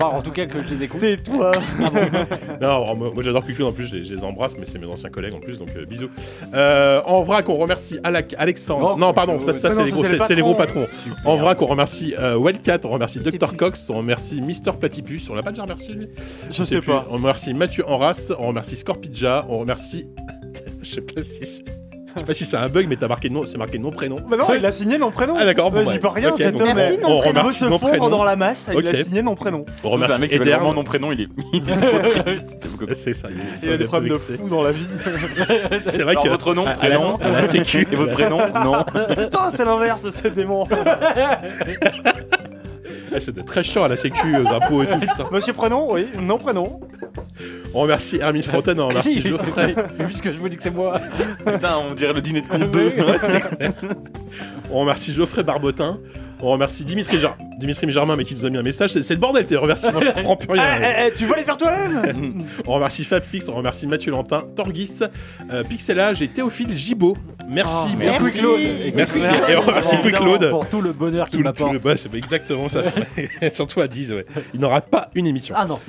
Enfin, 0.00 0.16
en 0.16 0.22
tout 0.22 0.30
cas 0.30 0.46
que 0.46 0.58
je 0.62 0.74
les 0.74 0.84
écoute. 0.84 1.00
Tais-toi. 1.00 1.52
Non, 2.60 2.66
alors, 2.68 2.96
moi, 2.96 3.10
moi, 3.14 3.22
j'adore 3.22 3.44
Load 3.58 3.68
en 3.68 3.72
plus, 3.72 3.86
je 3.88 3.96
les, 3.96 4.04
je 4.04 4.14
les 4.14 4.24
embrasse, 4.24 4.56
mais 4.58 4.64
c'est 4.66 4.78
mes 4.80 4.86
anciens 4.86 5.10
collègues 5.10 5.34
en 5.34 5.38
plus, 5.40 5.58
donc 5.58 5.68
euh, 5.76 5.84
bisous. 5.84 6.08
Euh, 6.54 7.00
en 7.04 7.22
vrac, 7.22 7.48
on 7.48 7.56
remercie 7.56 7.98
Alexandre. 8.02 8.94
Oh, 8.94 8.98
non, 8.98 9.12
pardon, 9.12 9.38
ça, 9.40 9.52
ça 9.52 9.68
non, 9.68 9.74
c'est 9.76 9.84
les, 9.84 9.90
gros- 9.92 10.02
les 10.02 10.08
patrons. 10.54 10.86
En 11.24 11.36
vrac, 11.36 11.60
on 11.62 11.66
remercie 11.66 12.14
euh, 12.18 12.36
Wildcat, 12.36 12.78
on 12.84 12.88
remercie 12.90 13.20
sais 13.22 13.30
Dr. 13.38 13.56
Cox, 13.56 13.90
on 13.90 13.98
remercie 13.98 14.40
Mister 14.40 14.72
Platypus, 14.78 15.28
on 15.30 15.34
l'a 15.34 15.42
pas 15.42 15.50
déjà 15.50 15.62
remercié 15.62 15.94
lui? 15.94 16.08
Je 16.50 16.62
sais 16.64 16.80
plus. 16.80 16.86
pas. 16.88 17.06
On 17.10 17.14
remercie 17.14 17.54
Mathieu 17.54 17.84
Enras, 17.88 18.32
on 18.38 18.48
remercie 18.48 18.76
Scorpidja, 18.76 19.46
on 19.48 19.58
remercie. 19.58 20.06
Je 20.82 20.88
sais 20.90 21.00
pas 21.00 21.22
si 21.22 21.44
c'est. 21.44 21.64
Je 22.18 22.20
sais 22.22 22.26
pas 22.26 22.34
si 22.34 22.44
c'est 22.44 22.56
un 22.56 22.68
bug, 22.68 22.86
mais 22.88 22.96
t'as 22.96 23.08
marqué 23.08 23.30
nom, 23.30 23.46
c'est 23.46 23.58
marqué 23.58 23.78
nom 23.78 23.90
prénom. 23.90 24.20
Bah 24.28 24.36
non, 24.36 24.46
il 24.54 24.64
a 24.66 24.70
signé 24.72 24.98
nom 24.98 25.10
prénom. 25.10 25.34
Ah 25.38 25.44
d'accord, 25.44 25.70
bon, 25.70 25.78
Ouais, 25.86 25.92
J'y 25.92 25.98
peux 25.98 26.08
rien, 26.08 26.30
Ok, 26.30 26.38
cet 26.38 26.60
homme. 26.60 26.72
Merci, 26.74 26.98
on 27.04 27.20
prénom. 27.20 27.20
Il 27.20 27.22
veut 27.22 27.28
remercie 27.28 27.58
se 27.58 27.64
fondre 27.66 27.88
prénom. 27.88 28.08
dans 28.08 28.24
la 28.24 28.36
masse, 28.36 28.68
il 28.76 28.86
a 28.88 28.94
signé 28.94 29.22
nom 29.22 29.34
prénom. 29.34 29.64
On 29.68 29.72
C'est 29.82 29.86
un 29.88 29.90
remercie 29.92 30.20
mec 30.20 30.30
qui 30.30 30.38
vraiment 30.38 30.74
nom 30.74 30.84
prénom, 30.84 31.12
il 31.12 31.20
est. 31.22 32.94
C'est 32.94 33.14
ça. 33.14 33.28
Il 33.62 33.70
a 33.72 33.76
des 33.76 33.84
problèmes 33.84 34.12
de 34.12 34.18
fou 34.18 34.48
dans 34.48 34.62
la 34.62 34.72
vie. 34.72 34.86
C'est 35.86 36.02
vrai 36.02 36.12
Alors, 36.12 36.24
que 36.24 36.28
votre 36.28 36.54
nom, 36.54 36.64
prénom, 36.64 37.16
à 37.16 37.30
la 37.30 37.42
sécu. 37.42 37.86
et 37.90 37.96
votre 37.96 38.12
prénom, 38.12 38.38
non. 38.64 38.84
Putain, 39.14 39.50
c'est 39.50 39.64
l'inverse, 39.64 40.02
c'est 40.10 40.34
démon. 40.34 40.64
Ah, 43.14 43.20
C'était 43.20 43.42
très 43.42 43.62
chiant 43.62 43.84
à 43.84 43.88
la 43.88 43.96
sécu, 43.96 44.36
aux 44.36 44.48
impôts 44.48 44.82
et 44.82 44.88
tout. 44.88 44.98
Putain. 44.98 45.24
Monsieur 45.32 45.52
prénom, 45.52 45.92
oui, 45.92 46.06
nom 46.20 46.38
prénom. 46.38 46.80
On 47.74 47.80
remercie 47.80 48.16
Hermine 48.16 48.42
Fontaine, 48.42 48.80
on 48.80 48.88
remercie 48.88 49.14
Si, 49.22 49.28
Geoffrey. 49.28 49.74
mais 49.98 50.04
Puisque 50.06 50.32
je 50.32 50.38
vous 50.38 50.48
dis 50.48 50.56
que 50.56 50.62
c'est 50.62 50.74
moi. 50.74 50.98
Putain, 51.44 51.78
on 51.88 51.94
dirait 51.94 52.12
le 52.12 52.22
dîner 52.22 52.40
de 52.40 52.48
compte 52.48 52.70
2. 52.70 52.92
On 54.70 54.80
remercie 54.80 55.12
Geoffrey 55.12 55.42
Barbotin. 55.42 55.98
On 56.40 56.50
remercie 56.52 56.84
Dimitri, 56.84 57.18
Ger- 57.18 57.34
Dimitri 57.58 57.90
Germain, 57.90 58.14
mais 58.14 58.22
qui 58.24 58.32
nous 58.36 58.44
a 58.44 58.50
mis 58.50 58.58
un 58.58 58.62
message. 58.62 58.90
C'est 58.90 59.10
le 59.14 59.18
bordel, 59.18 59.44
tes 59.44 59.56
remerciements, 59.56 60.00
je 60.00 60.10
comprends 60.10 60.36
plus 60.36 60.48
Eh, 60.54 60.60
rien. 60.60 60.78
eh, 60.80 61.08
eh, 61.08 61.12
tu 61.18 61.26
vas 61.26 61.36
les 61.36 61.42
faire 61.42 61.56
toi-même 61.56 62.44
On 62.66 62.74
remercie 62.74 63.02
Fabfix, 63.02 63.48
on 63.48 63.54
remercie 63.54 63.88
Mathieu 63.88 64.12
Lantin, 64.12 64.44
Torgis, 64.54 65.00
euh, 65.50 65.64
Pixelage 65.64 66.22
et 66.22 66.28
Théophile 66.28 66.72
Gibaud. 66.76 67.16
Merci, 67.48 67.86
Oh, 67.86 67.88
beaucoup. 67.90 67.98
merci. 68.04 68.38
Claude. 68.38 68.60
Merci. 68.94 69.18
Merci. 69.20 69.52
Et 69.52 69.56
on 69.56 69.60
remercie 69.62 69.96
Claude. 70.12 70.50
Pour 70.50 70.68
tout 70.68 70.80
le 70.80 70.92
bonheur 70.92 71.28
qu'il 71.28 71.38
le, 71.40 71.44
m'apporte. 71.44 71.72
le 71.72 71.96
c'est 71.96 72.14
exactement 72.14 72.68
ça. 72.68 72.82
Surtout 73.52 73.80
à 73.80 73.88
10, 73.88 74.12
ouais. 74.12 74.26
Il 74.54 74.60
n'aura 74.60 74.80
pas 74.80 75.10
une 75.16 75.26
émission. 75.26 75.56
Ah 75.58 75.66
non. 75.66 75.80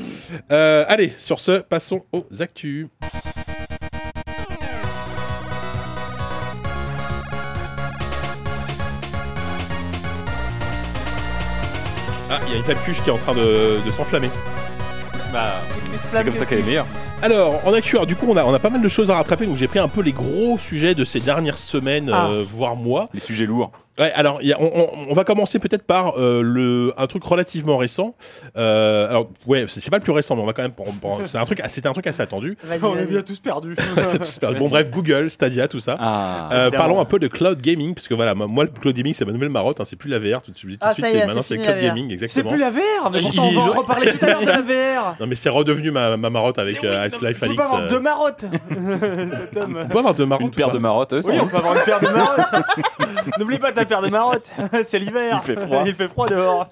Euh, 0.51 0.83
allez, 0.87 1.13
sur 1.19 1.39
ce, 1.39 1.59
passons 1.59 2.05
aux 2.11 2.25
actus. 2.39 2.87
Il 12.49 12.53
y 12.53 12.55
a 12.55 12.57
une 12.59 12.63
tape-cuche 12.65 13.01
qui 13.03 13.09
est 13.09 13.13
en 13.13 13.17
train 13.17 13.33
de, 13.33 13.77
de 13.85 13.91
s'enflammer. 13.91 14.29
Bah, 15.31 15.61
c'est 16.11 16.23
comme 16.25 16.35
ça 16.35 16.45
qu'elle 16.45 16.59
est 16.59 16.65
meilleure. 16.65 16.85
Alors, 17.21 17.59
en 17.67 17.73
actu, 17.73 17.95
alors, 17.97 18.07
du 18.07 18.15
coup, 18.15 18.25
on 18.29 18.35
a, 18.37 18.43
on 18.45 18.53
a 18.53 18.59
pas 18.59 18.69
mal 18.69 18.81
de 18.81 18.87
choses 18.89 19.11
à 19.11 19.15
rattraper, 19.15 19.45
donc 19.45 19.57
j'ai 19.57 19.67
pris 19.67 19.77
un 19.79 19.87
peu 19.89 20.01
les 20.01 20.13
gros 20.13 20.57
sujets 20.57 20.95
de 20.95 21.05
ces 21.05 21.19
dernières 21.19 21.57
semaines, 21.59 22.09
Ah. 22.13 22.27
euh, 22.29 22.43
voire 22.47 22.75
mois. 22.75 23.07
Les 23.13 23.19
sujets 23.19 23.45
lourds. 23.45 23.71
Ouais, 23.99 24.11
alors 24.13 24.39
il 24.41 24.47
y 24.47 24.53
a- 24.53 24.61
on, 24.61 24.65
on- 24.73 24.89
on 25.09 25.13
va 25.13 25.23
commencer 25.23 25.59
peut-être 25.59 25.83
par 25.83 26.17
euh, 26.17 26.41
le 26.41 26.93
un 26.97 27.05
truc 27.07 27.23
relativement 27.23 27.77
récent. 27.77 28.15
Euh, 28.57 29.09
alors 29.09 29.29
ouais, 29.45 29.65
c'est 29.69 29.79
c'est 29.81 29.89
pas 29.91 29.97
le 29.97 30.03
plus 30.03 30.11
récent, 30.13 30.35
mais 30.35 30.41
on 30.41 30.45
va 30.45 30.53
quand 30.53 30.61
même. 30.61 30.71
bon, 30.77 30.85
bon, 31.01 31.17
c'est 31.25 31.37
un 31.37 31.45
truc, 31.45 31.61
c'était 31.67 31.87
un 31.89 31.93
truc 31.93 32.07
assez 32.07 32.21
attendu. 32.21 32.57
On 32.81 32.95
est 32.95 33.05
bien 33.05 33.21
tous 33.23 33.39
perdus. 33.39 33.75
bon 34.57 34.69
bref, 34.69 34.89
Google, 34.91 35.29
Stadia, 35.29 35.67
tout 35.67 35.79
ça. 35.79 35.97
Ah. 35.99 36.49
Euh, 36.53 36.71
parlons 36.71 36.99
un 36.99 37.05
peu 37.05 37.19
de 37.19 37.27
cloud 37.27 37.61
gaming, 37.61 37.93
parce 37.93 38.07
que 38.07 38.13
voilà, 38.13 38.33
moi, 38.35 38.63
le 38.63 38.69
cloud 38.69 38.95
gaming 38.95 39.13
c'est 39.13 39.25
ma 39.25 39.31
nouvelle 39.33 39.49
marotte, 39.49 39.79
hein, 39.81 39.85
c'est 39.85 39.95
plus 39.95 40.09
la 40.09 40.19
VR 40.19 40.41
tout 40.41 40.51
de 40.51 40.57
suite, 40.57 40.79
tout 40.79 40.87
Ah, 40.89 40.93
suite 40.93 41.05
ça 41.05 41.11
y 41.11 41.15
est, 41.15 41.19
c'est 41.21 41.25
maintenant 41.27 41.41
c'est 41.43 41.57
c'est 41.57 41.63
cloud 41.63 41.79
gaming, 41.81 42.07
C'est 42.09 42.13
exactement. 42.23 42.51
plus 42.51 42.59
la 42.59 42.69
VR 42.69 43.09
mais 43.11 43.19
on 43.25 43.29
va 43.29 43.47
ils- 43.47 43.57
en 43.57 43.61
reparler 43.73 44.11
tout 44.13 44.25
à 44.25 44.27
l'heure 44.27 44.41
de 44.41 44.45
la 44.45 44.61
VR 45.01 45.15
Non 45.19 45.27
mais 45.27 45.35
c'est 45.35 45.49
redevenu 45.49 45.91
ma, 45.91 46.15
ma 46.17 46.29
marotte 46.29 46.57
avec 46.59 46.83
euh, 46.83 47.03
Half-Life 47.05 47.33
Tu 47.33 47.39
peux 47.39 47.45
Alyx. 47.47 47.57
pas 47.57 47.65
avoir 47.65 47.87
deux 47.87 47.99
marottes 47.99 48.45
Cet 48.69 49.57
homme 49.57 49.79
On 49.83 49.87
peut 49.87 49.97
avoir 49.99 50.13
deux 50.13 50.25
marottes 50.25 50.45
Une 50.45 50.51
paire 50.51 50.71
de 50.71 50.77
marottes, 50.77 51.15
Oui, 51.25 51.33
on 51.41 51.47
peut 51.47 51.57
avoir 51.57 51.75
une 51.75 51.81
paire 51.83 51.99
de 51.99 52.07
marottes 52.07 52.79
N'oublie 53.39 53.59
pas 53.59 53.71
ta 53.71 53.85
paire 53.89 54.01
de 54.01 54.07
marottes 54.09 54.51
C'est 54.87 54.99
l'hiver 54.99 55.41
Il 55.41 55.45
fait 55.45 55.59
froid. 55.59 55.83
Il 55.85 55.93
fait 55.95 56.07
froid 56.07 56.27
dehors 56.29 56.67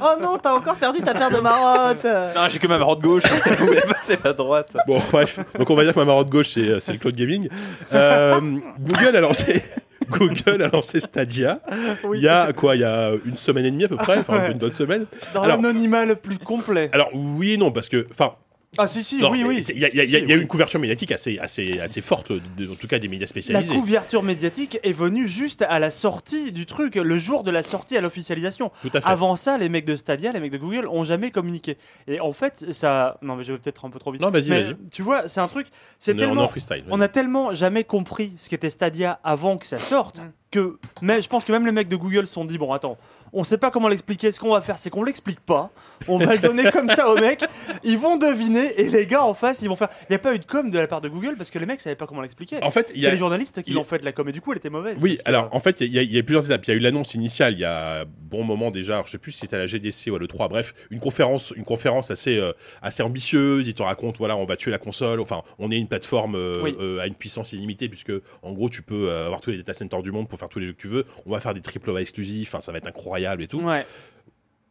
Oh 0.00 0.14
non, 0.20 0.38
t'as 0.38 0.52
encore 0.54 0.76
perdu 0.76 1.00
ta 1.00 1.12
paire 1.12 1.30
de 1.30 1.36
marottes. 1.38 1.98
Putain, 2.02 2.48
j'ai 2.48 2.58
que 2.58 2.66
ma 2.66 2.78
marotte 2.78 3.00
gauche. 3.02 3.22
Vous 3.58 3.66
voulez 3.66 3.82
passer 3.82 4.16
la 4.24 4.32
droite. 4.32 4.74
Bon, 4.86 5.00
bref. 5.12 5.38
Donc, 5.58 5.68
on 5.68 5.74
va 5.74 5.84
dire 5.84 5.92
que 5.92 5.98
ma 5.98 6.06
marotte 6.06 6.30
gauche, 6.30 6.48
c'est, 6.54 6.60
euh, 6.60 6.80
c'est 6.80 6.92
le 6.92 6.98
cloud 6.98 7.14
gaming. 7.14 7.48
Euh, 7.92 8.40
Google 8.80 9.16
a 9.16 9.20
lancé. 9.20 9.62
Google 10.08 10.62
a 10.62 10.68
lancé 10.68 10.98
Stadia. 11.00 11.60
Oui. 12.04 12.18
Il 12.18 12.24
y 12.24 12.28
a 12.28 12.52
quoi 12.52 12.74
Il 12.74 12.80
y 12.80 12.84
a 12.84 13.10
une 13.24 13.36
semaine 13.36 13.66
et 13.66 13.70
demie 13.70 13.84
à 13.84 13.88
peu 13.88 13.96
près, 13.96 14.18
enfin 14.18 14.50
une 14.50 14.58
bonne 14.58 14.72
semaine. 14.72 15.04
Dans 15.34 15.42
Alors- 15.42 15.56
l'anonymat 15.56 16.04
le 16.06 16.16
plus 16.16 16.38
complet 16.38 16.90
Alors 16.92 17.10
oui 17.12 17.52
et 17.52 17.56
non 17.56 17.70
parce 17.70 17.88
que, 17.88 18.06
enfin, 18.10 18.32
Ah 18.78 18.88
si 18.88 19.04
si, 19.04 19.18
non, 19.18 19.30
oui 19.30 19.44
oui 19.46 19.62
il 19.68 19.76
y 19.76 19.80
y 19.80 19.82
y 19.82 20.16
a- 20.16 20.18
y 20.18 20.32
une 20.32 20.48
couverture 20.48 20.80
médiatique 20.80 21.12
assez, 21.12 21.38
assez, 21.38 21.78
assez 21.78 22.00
forte, 22.00 22.32
de- 22.32 22.70
en 22.70 22.74
tout 22.74 22.88
cas 22.88 22.98
des 22.98 23.06
médias 23.08 23.24
La 23.24 23.26
spécialisés. 23.26 23.74
couverture 23.74 24.22
médiatique 24.22 24.78
est 24.82 24.94
venue 24.94 25.28
juste 25.28 25.60
à 25.60 25.78
la 25.78 25.90
sortie 25.90 26.52
du 26.52 26.64
truc, 26.64 26.94
le 26.94 27.18
jour 27.18 27.44
de 27.44 27.50
la 27.50 27.62
sortie 27.62 27.98
à 27.98 28.00
l'officialisation. 28.00 28.72
Tout 28.80 28.88
à 28.94 29.02
fait. 29.02 29.06
Avant 29.06 29.36
ça, 29.36 29.58
les 29.58 29.68
mecs 29.68 29.84
de 29.84 29.94
Stadia, 29.94 30.32
les 30.32 30.40
mecs 30.40 30.52
de 30.52 30.56
Google 30.56 30.86
ont 30.88 31.04
jamais 31.04 31.30
communiqué. 31.30 31.76
Et 32.08 32.18
en 32.20 32.32
fait, 32.32 32.72
ça. 32.72 33.18
Non, 33.20 33.36
mais 33.36 33.44
je 33.44 33.52
vais 33.52 33.58
peut-être 33.58 33.84
un 33.84 33.90
peu 33.90 33.98
trop 33.98 34.10
vite. 34.10 34.22
Non, 34.22 34.30
vas-y, 34.30 34.48
Mais 34.48 34.62
vas-y. 34.62 34.76
Tu 34.90 35.02
vois, 35.02 35.28
c'est 35.28 35.40
un 35.40 35.48
truc. 35.48 35.66
C'est 35.98 36.14
tellement. 36.16 36.48
On 36.88 37.00
a 37.02 37.08
tellement 37.08 37.52
jamais 37.52 37.84
compris 37.84 38.32
ce 38.36 38.48
qu'était 38.48 38.70
Stadia 38.70 39.20
avant 39.22 39.58
que 39.58 39.66
ça 39.66 39.76
sorte 39.76 40.22
que. 40.50 40.78
Mais 41.02 41.20
je 41.20 41.28
pense 41.28 41.44
que 41.44 41.52
même 41.52 41.66
les 41.66 41.72
mecs 41.72 41.88
de 41.88 41.96
Google 41.96 42.26
se 42.26 42.32
sont 42.32 42.46
dit 42.46 42.56
bon, 42.56 42.72
attends, 42.72 42.96
On 43.32 43.44
sait 43.44 43.56
pas 43.58 43.70
comment 43.70 43.88
l'expliquer. 43.88 44.30
Ce 44.32 44.38
qu'on 44.40 44.52
va 44.52 44.60
faire, 44.60 44.76
c'est 44.78 44.90
qu'on 44.90 45.02
l'explique 45.04 45.40
pas. 45.40 45.70
On 46.08 46.18
va 46.18 46.34
le 46.34 46.38
donner 46.40 46.70
comme 46.70 46.88
ça 46.88 47.08
aux 47.08 47.14
mecs. 47.18 47.44
Ils 47.82 47.96
vont 47.98 48.16
deviner 48.18 48.78
et 48.80 48.88
les 48.88 49.06
gars 49.06 49.24
en 49.24 49.32
face, 49.34 49.62
ils 49.62 49.68
vont 49.68 49.76
faire. 49.76 49.88
Il 50.02 50.06
n'y 50.12 50.16
a 50.16 50.18
pas 50.18 50.34
eu 50.34 50.38
de 50.38 50.44
com 50.44 50.68
de 50.70 50.78
la 50.78 50.86
part 50.86 51.00
de 51.00 51.08
Google 51.08 51.36
parce 51.38 51.48
que 51.50 51.58
les 51.58 51.64
mecs 51.66 51.80
savaient 51.80 51.96
pas 51.96 52.06
comment 52.06 52.20
l'expliquer. 52.20 52.58
En 52.62 52.70
fait, 52.70 52.90
il 52.94 52.98
y 52.98 53.02
C'est 53.04 53.08
a. 53.08 53.12
les 53.12 53.16
journalistes 53.18 53.62
qui 53.62 53.70
y 53.70 53.74
l'ont 53.74 53.84
fait 53.84 53.98
de 53.98 54.04
la 54.04 54.12
com 54.12 54.28
et 54.28 54.32
du 54.32 54.40
coup, 54.40 54.52
elle 54.52 54.58
était 54.58 54.68
mauvaise. 54.70 54.98
Oui, 55.00 55.16
que- 55.16 55.22
alors 55.24 55.48
en 55.52 55.60
fait, 55.60 55.80
il 55.80 55.92
y, 55.92 55.98
a- 55.98 56.02
il 56.02 56.12
y 56.12 56.18
a 56.18 56.22
plusieurs 56.22 56.44
étapes. 56.44 56.64
Il 56.66 56.70
y 56.70 56.74
a 56.74 56.76
eu 56.76 56.80
l'annonce 56.80 57.14
initiale 57.14 57.54
il 57.54 57.60
y 57.60 57.64
a 57.64 58.04
bon 58.06 58.44
moment 58.44 58.70
déjà. 58.70 58.94
Alors, 58.94 59.06
je 59.06 59.12
sais 59.12 59.18
plus 59.18 59.32
si 59.32 59.38
c'était 59.38 59.56
à 59.56 59.60
la 59.60 59.66
GDC 59.66 60.10
ou 60.10 60.16
à 60.16 60.18
l'E3. 60.18 60.48
Bref, 60.48 60.74
une 60.90 61.00
conférence, 61.00 61.52
une 61.56 61.64
conférence 61.64 62.10
assez, 62.10 62.36
euh, 62.38 62.52
assez 62.82 63.02
ambitieuse. 63.02 63.66
Ils 63.66 63.74
te 63.74 63.82
racontent, 63.82 64.16
voilà, 64.18 64.36
on 64.36 64.44
va 64.44 64.56
tuer 64.56 64.70
la 64.70 64.78
console. 64.78 65.20
Enfin, 65.20 65.42
on 65.58 65.70
est 65.70 65.78
une 65.78 65.88
plateforme 65.88 66.34
euh, 66.34 66.60
Oui. 66.62 66.76
euh, 66.80 66.98
à 67.00 67.06
une 67.06 67.14
puissance 67.14 67.52
illimitée 67.54 67.88
puisque, 67.88 68.12
en 68.42 68.52
gros, 68.52 68.68
tu 68.68 68.82
peux 68.82 69.10
avoir 69.10 69.40
tous 69.40 69.50
les 69.50 69.56
data 69.58 69.72
centers 69.72 70.02
du 70.02 70.10
monde 70.12 70.28
pour 70.28 70.38
faire 70.38 70.48
tous 70.50 70.58
les 70.58 70.66
jeux 70.66 70.72
que 70.72 70.80
tu 70.82 70.88
veux. 70.88 71.06
On 71.24 71.30
va 71.30 71.40
faire 71.40 71.54
des 71.54 71.60
triple 71.62 71.96
A 71.96 72.00
exclusifs. 72.00 72.48
Enfin, 72.54 72.60
ça 72.60 72.72
va 72.72 72.78
être 72.78 72.88
incroyable 72.88 73.21
et 73.40 73.46
tout. 73.48 73.60
Ouais. 73.60 73.86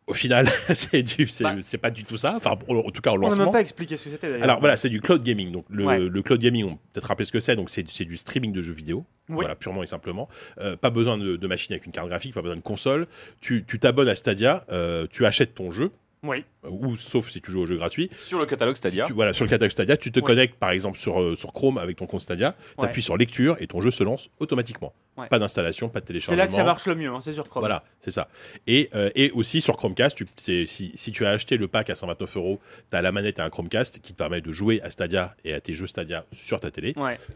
Au 0.08 0.14
final, 0.14 0.50
c'est 0.74 1.04
Bah. 1.42 1.56
pas 1.82 1.90
du 1.92 2.04
tout 2.04 2.18
ça. 2.18 2.34
Enfin, 2.36 2.58
en, 2.68 2.76
en 2.76 2.90
tout 2.90 3.02
cas, 3.02 3.12
au 3.12 3.16
On 3.16 3.20
n'a 3.20 3.28
lancement. 3.30 3.44
même 3.46 3.54
pas 3.54 3.62
expliqué 3.62 3.96
ce 3.96 4.06
que 4.06 4.10
c'était. 4.10 4.42
Alors 4.42 4.60
voilà, 4.60 4.76
c'est 4.76 4.90
du 4.90 5.00
cloud 5.00 5.24
gaming. 5.24 5.52
Donc 5.52 5.66
le, 5.70 5.86
Ouais. 5.86 6.00
le 6.00 6.22
cloud 6.22 6.40
gaming, 6.42 6.66
on 6.66 6.72
peut 6.76 6.80
peut-être 6.94 7.06
rappeler 7.06 7.26
ce 7.26 7.32
que 7.32 7.40
c'est. 7.40 7.56
Donc 7.56 7.70
c'est 7.70 7.88
c'est 7.90 8.04
du 8.04 8.18
streaming 8.18 8.52
de 8.52 8.62
jeux 8.62 8.74
vidéo. 8.74 9.06
Oui. 9.30 9.36
Voilà, 9.36 9.56
purement 9.56 9.84
et 9.84 9.86
simplement. 9.86 10.28
Euh, 10.60 10.76
pas 10.76 10.90
besoin 10.90 11.18
de, 11.18 11.38
de 11.38 11.48
machine 11.48 11.72
avec 11.74 11.86
une 11.86 11.94
carte 11.94 12.10
graphique, 12.10 12.34
pas 12.34 12.42
besoin 12.42 12.58
de 12.58 12.62
console. 12.62 13.08
Tu 13.40 13.64
tu 13.66 13.80
t'abonnes 13.80 14.10
à 14.10 14.16
Stadia, 14.16 14.66
euh, 14.72 15.08
tu 15.10 15.26
achètes 15.26 15.54
ton 15.56 15.72
jeu, 15.72 15.92
Oui. 16.24 16.44
Ou 16.70 16.96
sauf 16.96 17.30
si 17.30 17.42
tu 17.42 17.52
joues 17.52 17.62
au 17.62 17.66
jeu 17.66 17.78
gratuit. 17.78 18.10
Sur 18.22 18.40
le 18.40 18.46
catalogue 18.46 18.76
Stadia. 18.76 19.06
Tu, 19.06 19.14
voilà, 19.14 19.34
sur 19.34 19.44
le 19.46 19.50
catalogue 19.50 19.72
Stadia, 19.72 19.98
tu 19.98 20.12
te 20.12 20.20
Ouais. 20.20 20.26
connectes 20.26 20.56
par 20.56 20.72
exemple 20.72 20.98
sur, 20.98 21.20
euh, 21.20 21.36
sur 21.36 21.54
Chrome 21.54 21.78
avec 21.78 21.98
ton 21.98 22.06
compte 22.06 22.22
Stadia, 22.22 22.56
tu 22.76 22.82
Ouais. 22.82 22.88
appuies 22.88 23.02
sur 23.02 23.18
lecture 23.18 23.58
et 23.60 23.68
ton 23.68 23.82
jeu 23.82 23.92
se 23.92 24.04
lance 24.04 24.30
automatiquement. 24.40 24.94
Ouais. 25.18 25.28
Pas 25.28 25.40
d'installation, 25.40 25.90
pas 25.90 26.00
de 26.00 26.06
C'est 26.06 26.08
téléchargement. 26.08 26.38
là 26.38 26.48
que 26.48 26.54
ça 26.54 26.64
marche 26.64 26.86
le 26.88 26.96
mieux, 26.96 27.10
hein, 27.10 27.20
c'est 27.20 27.34
sur 27.34 27.48
Chrome. 27.50 27.62
Voilà, 27.62 27.84
c'est 28.00 28.12
ça. 28.12 28.30
Et, 28.68 28.90
euh, 28.96 29.10
et 29.16 29.32
aussi 29.32 29.60
sur 29.60 29.76
Chromecast, 29.76 30.16
tu, 30.16 30.26
c'est- 30.38 30.66
si, 30.66 30.92
si 30.96 31.12
tu 31.12 31.26
as 31.26 31.32
acheté 31.32 31.58
le 31.58 31.68
pack 31.68 31.90
à 31.90 31.96
129 31.96 32.38
euros, 32.38 32.60
tu 32.90 32.96
as 32.96 33.02
la 33.02 33.12
manette 33.12 33.40
et 33.40 33.42
un 33.42 33.50
Chromecast 33.50 34.00
qui 34.00 34.14
te 34.14 34.18
permet 34.18 34.40
de 34.42 34.52
jouer 34.52 34.82
à 34.82 34.90
Stadia 34.92 35.36
et 35.44 35.54
à 35.54 35.60
tes 35.62 35.74
jeux 35.74 35.88
Stadia 35.88 36.26
sur 36.32 36.60
ta 36.60 36.72
télé. 36.72 36.94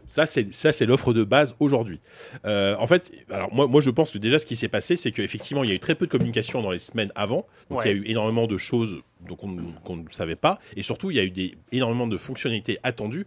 Ça, 0.08 0.26
c'est 0.26 0.46
c'est 0.52 0.86
l'offre 0.86 1.12
de 1.12 1.24
base 1.24 1.54
aujourd'hui. 1.60 2.00
Euh, 2.44 2.76
en 2.78 2.86
fait, 2.86 3.10
alors 3.30 3.52
moi, 3.52 3.66
moi, 3.66 3.80
je 3.80 3.90
pense 3.90 4.10
que 4.12 4.18
déjà, 4.18 4.38
ce 4.38 4.46
qui 4.46 4.56
s'est 4.56 4.68
passé, 4.68 4.96
c'est 4.96 5.10
qu'effectivement, 5.12 5.62
il 5.64 5.68
y 5.68 5.72
a 5.72 5.74
eu 5.76 5.80
très 5.80 5.94
peu 5.94 6.06
de 6.06 6.10
communication 6.10 6.62
dans 6.62 6.70
les 6.70 6.78
semaines 6.78 7.12
avant. 7.14 7.46
Donc, 7.70 7.82
il 7.84 7.88
y 7.88 7.90
a 7.90 7.94
eu 7.94 8.04
énormément 8.06 8.46
de 8.46 8.56
choses 8.58 8.96
donc 9.20 9.42
on- 9.44 9.56
qu'on 9.84 9.96
ne 9.96 10.08
savait 10.10 10.36
pas. 10.36 10.58
Et 10.76 10.82
surtout, 10.82 11.10
il 11.10 11.16
y 11.16 11.20
a 11.20 11.24
eu 11.24 11.30
des, 11.30 11.54
énormément 11.72 12.06
de 12.06 12.16
fonctionnalités 12.16 12.78
attendues. 12.82 13.26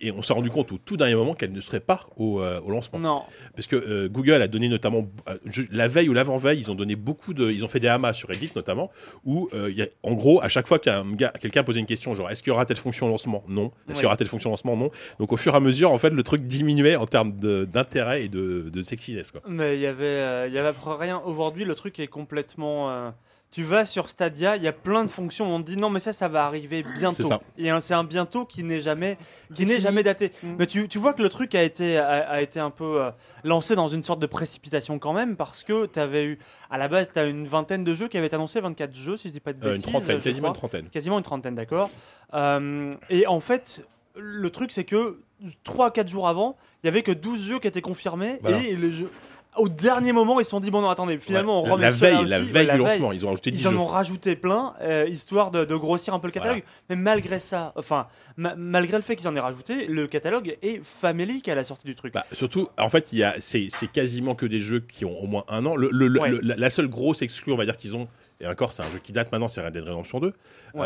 Et 0.00 0.10
on 0.10 0.22
s'est 0.24 0.32
rendu 0.32 0.50
compte 0.50 0.72
au 0.72 0.76
tout 0.76 0.96
dernier 0.96 1.14
moment 1.14 1.34
qu'elles 1.34 1.52
ne 1.52 1.60
seraient 1.60 1.78
pas 1.78 2.08
au, 2.16 2.40
euh, 2.40 2.60
au 2.62 2.70
lancement. 2.72 2.98
Non. 2.98 3.22
Parce 3.54 3.68
que 3.68 3.76
euh, 3.76 4.08
Google 4.08 4.42
a 4.42 4.48
donné 4.48 4.68
notamment, 4.68 5.06
euh, 5.28 5.36
je- 5.46 5.62
la 5.70 5.86
veille 5.86 6.08
ou 6.08 6.12
l'avant-veille, 6.12 6.58
ils 6.58 6.68
ont 6.68 6.74
donné 6.74 6.96
beaucoup 6.96 7.32
de. 7.32 7.48
Ils 7.48 7.64
ont 7.64 7.68
fait 7.68 7.78
des 7.78 7.86
amas 7.86 8.12
sur 8.12 8.28
Reddit 8.28 8.50
notamment, 8.56 8.90
où 9.24 9.48
y 9.54 9.82
a- 9.82 9.86
en 10.02 10.14
gros, 10.14 10.42
à 10.42 10.48
chaque 10.48 10.66
fois 10.66 10.80
qu'un 10.80 11.04
gars- 11.12 11.32
quelqu'un 11.40 11.62
posait 11.62 11.78
une 11.78 11.86
question, 11.86 12.12
genre 12.12 12.28
est-ce 12.28 12.42
qu'il 12.42 12.50
y 12.50 12.52
aura 12.52 12.66
telle 12.66 12.76
fonction 12.76 13.06
au 13.06 13.08
lancement? 13.10 13.44
Non. 13.46 13.70
Est-ce 13.88 13.94
qu'il 13.98 14.02
y 14.02 14.06
aura 14.06 14.16
telle 14.16 14.26
fonction 14.26 14.50
au 14.50 14.54
lancement? 14.54 14.76
Non. 14.76 14.90
Donc 15.20 15.32
au 15.32 15.36
fur 15.36 15.54
et 15.54 15.56
à 15.56 15.60
mesure, 15.60 15.92
en 15.92 15.98
fait, 15.98 16.10
le 16.10 16.22
truc 16.24 16.42
diminuait 16.44 16.96
en 16.96 17.06
termes 17.06 17.38
de- 17.38 17.64
d'intérêt 17.64 18.24
et 18.24 18.28
de, 18.28 18.68
de 18.70 18.82
sexiness. 18.82 19.30
Quoi. 19.30 19.42
Mais 19.48 19.76
il 19.76 19.80
y 19.80 19.86
avait, 19.86 20.48
il 20.48 20.54
y 20.54 20.58
avait 20.58 20.74
rien. 20.98 21.22
Aujourd'hui, 21.24 21.64
le 21.64 21.76
truc 21.76 22.00
est 22.00 22.08
complètement. 22.08 23.12
Tu 23.54 23.62
vas 23.62 23.84
sur 23.84 24.08
Stadia, 24.08 24.56
il 24.56 24.64
y 24.64 24.66
a 24.66 24.72
plein 24.72 25.04
de 25.04 25.10
fonctions. 25.10 25.54
On 25.54 25.62
te 25.62 25.70
dit 25.70 25.76
non, 25.76 25.88
mais 25.88 26.00
ça, 26.00 26.12
ça 26.12 26.26
va 26.26 26.44
arriver 26.44 26.82
bientôt. 26.82 27.14
C'est 27.14 27.22
ça. 27.22 27.40
Et 27.56 27.70
un- 27.70 27.80
c'est 27.80 27.94
un 27.94 28.02
bientôt 28.02 28.44
qui 28.44 28.64
n'est 28.64 28.80
jamais, 28.80 29.16
qui 29.54 29.64
n'est 29.64 29.78
jamais 29.78 30.02
daté. 30.02 30.32
Mm. 30.42 30.54
Mais 30.58 30.66
tu, 30.66 30.88
tu 30.88 30.98
vois 30.98 31.12
que 31.14 31.22
le 31.22 31.28
truc 31.28 31.54
a 31.54 31.62
été, 31.62 31.96
a, 31.96 32.28
a 32.30 32.40
été 32.40 32.58
un 32.58 32.70
peu 32.70 33.00
euh, 33.00 33.10
lancé 33.44 33.76
dans 33.76 33.86
une 33.86 34.02
sorte 34.02 34.18
de 34.18 34.26
précipitation 34.26 34.98
quand 34.98 35.12
même, 35.12 35.36
parce 35.36 35.62
que 35.62 35.86
tu 35.86 36.00
avais 36.00 36.24
eu, 36.24 36.38
à 36.68 36.78
la 36.78 36.88
base, 36.88 37.08
tu 37.12 37.18
as 37.20 37.26
une 37.26 37.46
vingtaine 37.46 37.84
de 37.84 37.94
jeux 37.94 38.08
qui 38.08 38.18
avaient 38.18 38.26
été 38.26 38.34
annoncés, 38.34 38.60
24 38.60 38.92
jeux, 38.92 39.16
si 39.16 39.28
je 39.28 39.32
dis 39.32 39.38
pas 39.40 39.52
de 39.52 39.64
Euh, 39.64 39.74
bêtises. 39.74 39.84
une 39.86 39.92
trentaine, 39.92 40.18
je 40.18 40.24
quasiment 40.24 40.48
crois. 40.52 40.54
une 40.54 40.58
trentaine. 40.70 40.88
Quasiment 40.90 41.18
une 41.18 41.24
trentaine, 41.24 41.54
d'accord. 41.54 41.90
Euh, 42.34 42.92
et 43.08 43.28
en 43.28 43.38
fait, 43.38 43.86
le 44.16 44.50
truc, 44.50 44.72
c'est 44.72 44.84
que 44.84 45.20
3-4 45.64 46.08
jours 46.08 46.26
avant, 46.26 46.56
il 46.82 46.86
y 46.86 46.88
avait 46.88 47.02
que 47.02 47.12
12 47.12 47.40
jeux 47.46 47.58
qui 47.60 47.68
étaient 47.68 47.80
confirmés. 47.82 48.38
Voilà. 48.40 48.58
Et 48.64 48.74
les 48.74 48.92
jeux, 48.92 49.10
au 49.56 49.68
dernier 49.68 50.12
moment, 50.12 50.40
ils 50.40 50.44
se 50.44 50.50
sont 50.50 50.60
dit 50.60 50.70
bon, 50.70 50.80
non, 50.80 50.88
attendez, 50.90 51.18
finalement, 51.18 51.62
Ouais. 51.62 51.68
on 51.70 51.72
remet 51.74 51.84
la 51.84 51.90
veille, 51.90 52.26
la 52.26 52.38
aussi. 52.40 52.48
veille 52.50 52.66
Ouais, 52.68 52.72
du 52.72 52.78
lancement, 52.78 53.12
ils 53.12 53.24
ont 53.24 53.28
rajouté 53.28 53.50
10 53.50 53.60
Ils 53.62 53.68
en 53.68 53.76
ont 53.76 53.86
rajouté 53.86 54.36
plein, 54.36 54.74
euh, 54.80 55.06
histoire 55.08 55.50
de, 55.50 55.64
de 55.64 55.76
grossir 55.76 56.14
un 56.14 56.18
peu 56.18 56.26
le 56.28 56.32
catalogue. 56.32 56.62
Mais 56.90 56.96
malgré 56.96 57.38
ça, 57.38 57.72
enfin, 57.76 58.06
ma- 58.36 58.54
malgré 58.56 58.96
le 58.96 59.02
fait 59.02 59.16
qu'ils 59.16 59.28
en 59.28 59.36
aient 59.36 59.40
rajouté, 59.40 59.86
le 59.86 60.06
catalogue 60.06 60.56
est 60.62 60.82
famélique 60.84 61.48
à 61.48 61.54
la 61.54 61.64
sortie 61.64 61.86
du 61.86 61.94
truc. 61.94 62.12
Bah, 62.14 62.26
surtout, 62.32 62.68
en 62.78 62.88
fait, 62.88 63.08
il 63.12 63.18
y 63.18 63.24
a, 63.24 63.34
c'est, 63.38 63.68
quasiment 63.92 64.34
que 64.34 64.46
des 64.46 64.60
jeux 64.60 64.80
qui 64.80 65.04
ont 65.04 65.18
au 65.22 65.26
moins 65.26 65.44
un 65.48 65.64
an. 65.66 65.76
Le, 65.76 65.88
le- 65.92 66.08
le- 66.08 66.20
Ouais. 66.20 66.28
le- 66.30 66.40
la, 66.42 66.56
la 66.56 66.70
seule 66.70 66.88
grosse 66.88 67.22
exclue, 67.22 67.52
on 67.52 67.56
va 67.56 67.64
dire 67.64 67.76
qu'ils 67.76 67.94
ont, 67.96 68.08
et 68.44 68.46
encore, 68.46 68.72
c'est 68.72 68.82
un 68.82 68.90
jeu 68.90 68.98
qui 68.98 69.10
date 69.12 69.32
maintenant, 69.32 69.48
c'est 69.48 69.64
Red 69.64 69.72
Dead 69.72 69.82
Redemption 69.82 70.20
2. 70.20 70.26
Ouais. 70.28 70.34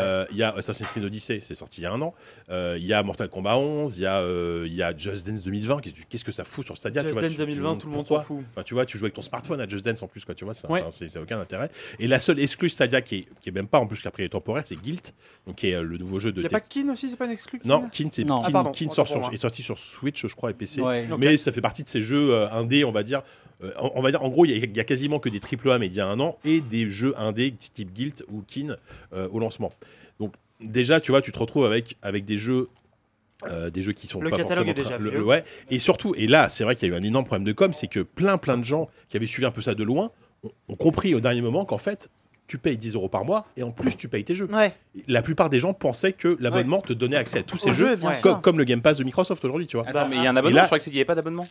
Euh, 0.01 0.25
Il 0.31 0.37
y 0.37 0.43
a 0.43 0.49
Assassin's 0.55 0.89
Creed 0.89 1.03
Odyssey, 1.03 1.39
c'est 1.41 1.55
sorti 1.55 1.81
il 1.81 1.83
y 1.83 1.87
a 1.87 1.91
un 1.91 2.01
an. 2.01 2.15
Euh, 2.49 2.77
Il 2.79 2.85
y 2.85 2.93
a 2.93 3.03
Mortal 3.03 3.29
Kombat 3.29 3.57
11, 3.57 3.97
il 3.97 4.01
y 4.01 4.05
a, 4.05 4.21
euh, 4.21 4.63
il 4.65 4.73
y 4.73 4.81
a 4.81 4.95
Just 4.97 5.27
Dance 5.27 5.43
2020. 5.43 5.81
Qu'est-ce, 6.09 6.23
que 6.23 6.31
ça 6.31 6.43
fout 6.43 6.65
sur 6.65 6.77
Stadia 6.77 7.01
Just 7.01 7.09
tu 7.09 7.13
vois, 7.13 7.21
Dance 7.21 7.31
tu- 7.31 7.37
tu 7.37 7.45
2020, 7.45 7.75
te 7.75 7.81
tout 7.81 7.87
le 7.89 7.93
monde 7.93 8.07
s'en 8.07 8.21
fout. 8.21 8.37
Enfin, 8.51 8.63
tu 8.63 8.73
vois, 8.73 8.85
tu 8.85 8.97
joues 8.97 9.05
avec 9.05 9.13
ton 9.15 9.21
smartphone 9.21 9.59
à 9.61 9.67
Just 9.67 9.85
Dance 9.85 10.01
en 10.01 10.07
plus, 10.07 10.23
quoi. 10.25 10.33
Tu 10.35 10.45
vois, 10.45 10.53
ça, 10.53 10.69
Ouais. 10.71 10.81
enfin, 10.81 10.89
c'est, 10.89 11.07
c'est 11.09 11.19
aucun 11.19 11.39
intérêt. 11.39 11.69
Et 11.99 12.07
la 12.07 12.19
seule 12.19 12.39
exclue 12.39 12.69
Stadia 12.69 13.01
qui 13.01 13.15
est, 13.15 13.25
qui 13.41 13.49
est 13.49 13.51
même 13.53 13.67
pas 13.67 13.79
en 13.79 13.87
plus 13.87 14.01
qu'après 14.01 14.23
est 14.23 14.29
temporaire, 14.29 14.63
c'est 14.65 14.79
Guilt, 14.79 15.13
donc 15.45 15.57
qui 15.57 15.67
est 15.69 15.81
le 15.81 15.97
nouveau 15.97 16.19
jeu 16.19 16.31
de. 16.31 16.37
Il 16.39 16.41
n'y 16.41 16.47
a 16.47 16.49
pas 16.49 16.59
Kin 16.61 16.89
aussi, 16.89 17.09
c'est 17.09 17.17
pas 17.17 17.25
une 17.25 17.31
exclu 17.31 17.59
Non, 17.65 17.89
Kin 17.91 18.07
c'est 18.11 18.23
Non. 18.23 18.39
Kin- 18.39 18.45
Ah, 18.47 18.51
pardon, 18.51 18.71
Kin 18.71 18.85
autant 18.85 18.93
sort 18.95 19.07
sur- 19.07 19.33
est 19.33 19.37
sorti 19.37 19.63
sur 19.63 19.77
Switch, 19.77 20.25
je 20.25 20.33
crois, 20.35 20.51
et 20.51 20.53
PC. 20.53 20.81
Ouais. 20.81 21.07
Mais 21.17 21.37
ça 21.37 21.51
fait 21.51 21.61
partie 21.61 21.83
de 21.83 21.89
ces 21.89 22.01
jeux 22.01 22.31
euh, 22.33 22.49
indés, 22.51 22.85
on 22.85 22.91
va 22.91 23.03
dire. 23.03 23.21
Euh, 23.63 23.71
on 23.93 24.01
va 24.01 24.11
dire, 24.11 24.23
en 24.23 24.29
gros, 24.29 24.45
il 24.45 24.51
y, 24.51 24.53
a- 24.53 24.57
il 24.65 24.75
y 24.77 24.79
a 24.79 24.83
quasiment 24.85 25.19
que 25.19 25.27
des 25.29 25.39
triple 25.41 25.69
A, 25.71 25.79
mais 25.79 25.87
il 25.87 25.93
y 25.93 25.99
a 25.99 26.07
un 26.07 26.19
an, 26.19 26.37
et 26.45 26.61
des 26.61 26.89
jeux 26.89 27.13
indés 27.17 27.51
type 27.51 27.91
Guild 27.91 28.23
ou 28.31 28.41
Kin 28.47 28.77
euh, 29.13 29.27
au 29.31 29.39
lancement. 29.39 29.71
Donc 30.19 30.33
déjà, 30.61 31.01
tu 31.01 31.11
vois, 31.11 31.21
tu 31.21 31.31
te 31.33 31.39
retrouves 31.39 31.65
avec, 31.65 31.97
avec 32.01 32.23
des 32.25 32.37
jeux. 32.37 32.67
euh, 33.47 33.69
des 33.69 33.81
jeux 33.81 33.93
qui 33.93 34.05
sont 34.07 34.19
Le 34.19 34.29
pas 34.29 34.35
catalogue 34.37 34.65
forcément 34.67 34.89
est 34.89 34.99
déjà 35.01 35.17
le- 35.17 35.23
ouais 35.23 35.45
et 35.69 35.79
surtout 35.79 36.13
et 36.17 36.27
là 36.27 36.49
c'est 36.49 36.65
vrai 36.65 36.75
qu'il 36.75 36.89
y 36.89 36.91
a 36.91 36.93
eu 36.93 36.97
un 36.99 37.01
énorme 37.03 37.23
problème 37.23 37.45
de 37.45 37.53
com 37.53 37.71
c'est 37.73 37.87
que 37.87 38.01
plein 38.01 38.37
plein 38.37 38.57
de 38.57 38.65
gens 38.65 38.89
qui 39.07 39.15
avaient 39.15 39.25
suivi 39.25 39.45
un 39.45 39.51
peu 39.51 39.61
ça 39.61 39.75
de 39.75 39.83
loin 39.85 40.11
ont, 40.43 40.51
ont 40.67 40.75
compris 40.75 41.15
au 41.15 41.21
dernier 41.21 41.39
moment 41.41 41.63
qu'en 41.63 41.77
fait 41.77 42.09
tu 42.47 42.57
payes 42.57 42.75
10 42.77 42.95
euros 42.95 43.07
par 43.07 43.23
mois 43.23 43.45
et 43.55 43.63
en 43.63 43.71
plus 43.71 43.95
tu 43.95 44.09
payes 44.09 44.25
tes 44.25 44.35
jeux 44.35 44.49
Ouais. 44.51 44.73
la 45.07 45.21
plupart 45.21 45.49
des 45.49 45.61
gens 45.61 45.73
pensaient 45.73 46.11
que 46.11 46.35
l'abonnement 46.41 46.81
te 46.81 46.91
donnait 46.91 47.15
accès 47.15 47.39
à 47.39 47.43
tous 47.43 47.55
ces 47.57 47.69
Au 47.69 47.71
jeux 47.73 47.95
jeu, 47.95 48.01
comme, 48.21 48.41
comme 48.41 48.57
le 48.57 48.65
Game 48.65 48.81
Pass 48.81 48.97
de 48.97 49.05
Microsoft 49.05 49.45
aujourd'hui 49.45 49.67
tu 49.67 49.77
vois 49.77 49.87
Attends, 49.87 50.09
mais 50.09 50.17
il 50.17 50.23
y 50.23 50.27
a 50.27 50.31
un 50.31 50.35
abonnement, 50.35 50.57
là- 50.57 50.63
je 50.63 50.67
crois 50.67 50.79
qu'il 50.79 50.91
n'y 50.91 50.97
avait 50.99 51.05
pas 51.05 51.15
d'abonnement. 51.15 51.47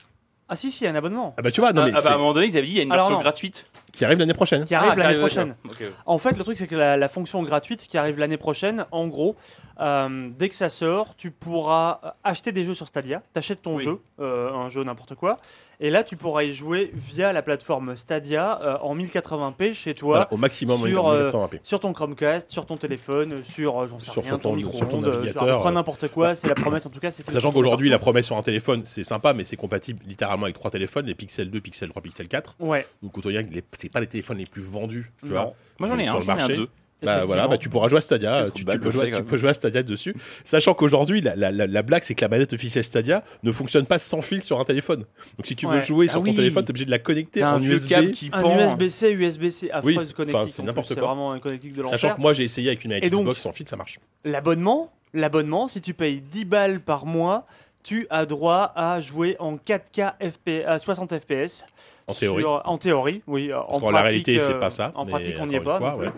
Ah 0.49 0.57
si, 0.57 0.71
si, 0.71 0.83
il 0.83 0.87
y 0.87 0.89
a 0.89 0.93
un 0.93 0.95
abonnement. 0.97 1.35
ah 1.39 1.43
bah 1.43 1.51
tu 1.51 1.61
vois 1.61 1.73
non 1.73 1.83
Ah, 1.83 1.87
mais 1.87 1.93
ah 1.95 2.01
bah, 2.03 2.11
à 2.11 2.15
un 2.15 2.19
moment 2.19 2.33
donné, 2.33 2.47
ils 2.47 2.57
avaient 2.57 2.67
dit 2.67 2.73
il 2.73 2.77
y 2.79 2.81
a 2.81 2.83
une 2.85 2.93
Alors 2.93 3.05
version 3.07 3.17
non. 3.17 3.23
gratuite. 3.23 3.71
Qui 3.93 4.05
arrive 4.05 4.19
l'année 4.19 4.35
prochaine 4.35 4.65
Qui 4.65 4.75
arrive 4.75 4.93
Ah, 4.95 4.97
l'année 4.97 5.19
prochaine. 5.19 5.55
d'accord. 5.65 5.87
Ok. 5.89 5.93
En 6.07 6.19
fait, 6.19 6.33
le 6.37 6.45
truc, 6.45 6.57
c'est 6.57 6.67
que 6.67 6.77
la, 6.77 6.97
la 6.97 7.09
fonction 7.09 7.43
gratuite 7.43 7.87
qui 7.87 7.97
arrive 7.99 8.19
l'année 8.19 8.37
prochaine, 8.37 8.85
en 8.93 9.07
gros, 9.09 9.37
euh, 9.81 10.29
dès 10.39 10.49
que 10.49 10.55
ça 10.55 10.69
sort, 10.69 11.15
tu 11.17 11.31
pourras 11.31 12.01
acheter 12.25 12.53
des 12.53 12.65
jeux 12.65 12.75
sur 12.75 12.87
Stadia. 12.89 13.23
T'achètes 13.33 13.63
ton 13.63 13.77
Oui. 13.77 13.85
jeu, 13.85 14.01
euh, 14.21 14.53
un 14.53 14.69
jeu 14.69 14.83
n'importe 14.85 15.15
quoi, 15.15 15.37
et 15.81 15.91
là, 15.91 16.03
tu 16.03 16.17
pourras 16.17 16.43
y 16.43 16.53
jouer 16.53 16.91
via 16.95 17.33
la 17.33 17.43
plateforme 17.43 17.97
Stadia 17.97 18.59
euh, 18.63 18.79
en 18.83 18.97
1080p 18.97 19.75
chez 19.75 19.95
toi. 19.95 20.09
Voilà, 20.09 20.33
au 20.33 20.37
maximum 20.37 20.79
sur, 20.89 21.09
euh, 21.09 21.31
1080p. 21.31 21.61
Sur 21.63 21.81
ton 21.81 21.93
Chromecast, 21.93 22.51
sur 22.51 22.67
ton 22.67 22.77
téléphone, 22.77 23.45
sur, 23.45 23.81
euh, 23.83 23.87
j'en 23.87 23.99
sais 24.01 24.11
Sur- 24.11 24.23
rien, 24.23 24.31
sur 24.33 24.39
ton- 24.41 24.51
ton 24.57 24.57
sur 24.73 24.89
ton 24.89 24.97
micro-ondes, 24.99 25.31
sur 25.31 25.67
euh, 25.67 25.71
n'importe 25.71 26.09
quoi. 26.09 26.35
C'est 26.35 26.49
la 26.49 26.55
promesse, 26.57 26.85
en 26.87 26.91
tout 26.91 26.99
cas. 26.99 27.11
Sachant 27.13 27.53
qu'aujourd'hui, 27.53 27.89
la 27.89 27.99
promesse 28.01 28.27
sur 28.27 28.37
un 28.37 28.43
téléphone, 28.43 28.83
c'est 28.85 29.03
sympa, 29.05 29.33
mais 29.35 29.45
c'est 29.45 29.57
compatible 29.57 30.01
littéralement 30.07 30.45
avec 30.45 30.59
trois 30.59 30.71
téléphones, 30.71 31.07
les 31.07 31.15
Pixel 31.15 31.51
2, 31.51 31.61
Pixel 31.61 31.89
3, 31.91 32.03
Pixel 32.03 32.27
4. 32.29 32.57
Ouais. 32.59 32.87
Donc 33.03 33.17
autant 33.17 33.29
dire 33.31 33.47
que 33.49 33.53
les- 33.55 33.63
c'est 33.89 33.93
pas 33.93 34.01
les 34.01 34.07
téléphones 34.07 34.39
les 34.39 34.45
plus 34.47 34.63
vendus, 34.63 35.11
tu 35.23 35.29
Non. 35.29 35.33
vois. 35.35 35.55
Moi 35.79 35.89
j'en 35.89 35.99
ai 35.99 36.05
Sur 36.05 36.17
un, 36.17 36.19
le 36.19 36.25
j'en 36.25 36.29
ai 36.29 36.33
un 36.33 36.37
marché. 36.37 36.57
deux. 36.57 36.69
Bah 37.01 37.25
voilà, 37.25 37.47
bah, 37.47 37.59
tu 37.59 37.69
pourras 37.69 37.89
jouer 37.89 37.99
à 37.99 38.01
Stadia, 38.01 38.47
tu, 38.53 38.65
balle, 38.65 38.81
peux 38.81 38.91
jouer, 38.91 39.07
tu 39.07 39.13
quand 39.13 39.23
peux 39.23 39.37
jouer 39.37 39.51
à 39.51 39.55
Stadia 39.55 39.85
dessus. 39.85 40.17
Sachant 40.43 40.75
qu'aujourd'hui, 40.75 41.21
la, 41.21 41.37
la, 41.37 41.53
la, 41.53 41.69
la 41.69 41.83
blague, 41.83 42.03
c'est 42.03 42.17
que 42.17 42.23
la 42.23 42.29
manette 42.29 42.53
officielle 42.53 42.83
Stadia 42.83 43.23
ne 43.45 43.53
fonctionne 43.53 43.87
pas 43.87 44.01
sans 44.01 44.21
fil 44.21 44.43
sur 44.43 44.59
un 44.59 44.65
téléphone. 44.65 45.05
Donc 45.37 45.47
si 45.47 45.55
tu 45.55 45.67
veux 45.67 45.75
Ouais. 45.75 45.81
jouer 45.81 46.07
Ah 46.09 46.13
sur 46.13 46.23
oui. 46.23 46.31
ton 46.31 46.37
téléphone, 46.37 46.65
t'es 46.65 46.71
obligé 46.71 46.87
de 46.87 46.91
la 46.91 46.99
connecter 46.99 47.45
en 47.45 47.55
un 47.55 47.63
USB. 47.63 48.11
qui 48.11 48.31
Un 48.33 48.43
pend. 48.43 48.59
USB-C, 48.59 49.13
USB-C, 49.13 49.71
affreuse 49.71 49.97
Oui, 49.97 50.13
connectique. 50.13 50.35
enfin, 50.35 50.47
c'est 50.49 50.63
n'importe 50.65 50.93
quoi. 50.97 51.07
Vraiment 51.07 51.39
connectique 51.39 51.73
de. 51.75 51.85
Sachant 51.85 52.17
que 52.17 52.21
moi, 52.21 52.33
j'ai 52.33 52.43
essayé 52.43 52.67
avec 52.71 52.83
une 52.85 52.91
manette 52.91 53.13
Xbox 53.13 53.41
sans 53.41 53.53
fil, 53.53 53.69
ça 53.69 53.77
marche. 53.77 54.01
L'abonnement, 54.25 54.93
l'abonnement, 55.15 55.69
si 55.69 55.81
tu 55.81 55.95
payes 55.95 56.21
10 56.21 56.45
balles 56.47 56.81
par 56.81 57.07
mois, 57.07 57.47
tu 57.85 58.09
as 58.11 58.27
droit 58.27 58.73
à 58.75 59.01
jouer 59.01 59.37
en 59.39 59.55
4K 59.57 60.15
FP, 60.33 60.65
à 60.67 60.81
60 60.81 61.17
FPS. 61.17 61.65
En 62.09 62.15
théorie. 62.15 62.43
Sur- 62.43 62.63
en 62.65 62.79
théorie, 62.79 63.23
oui. 63.27 63.49
Parce 63.53 63.77
en 63.77 63.81
qu'en 63.81 63.91
la 63.91 64.01
pratique, 64.01 64.27
réalité, 64.27 64.41
c'est 64.41 64.55
euh, 64.55 64.59
pas 64.59 64.71
ça. 64.71 64.93
En 64.95 65.07
pratique, 65.07 65.37
on 65.39 65.47
n'y 65.47 65.55
est 65.57 65.61
pas. 65.61 65.79
fois, 65.79 65.97
ouais. 65.97 66.09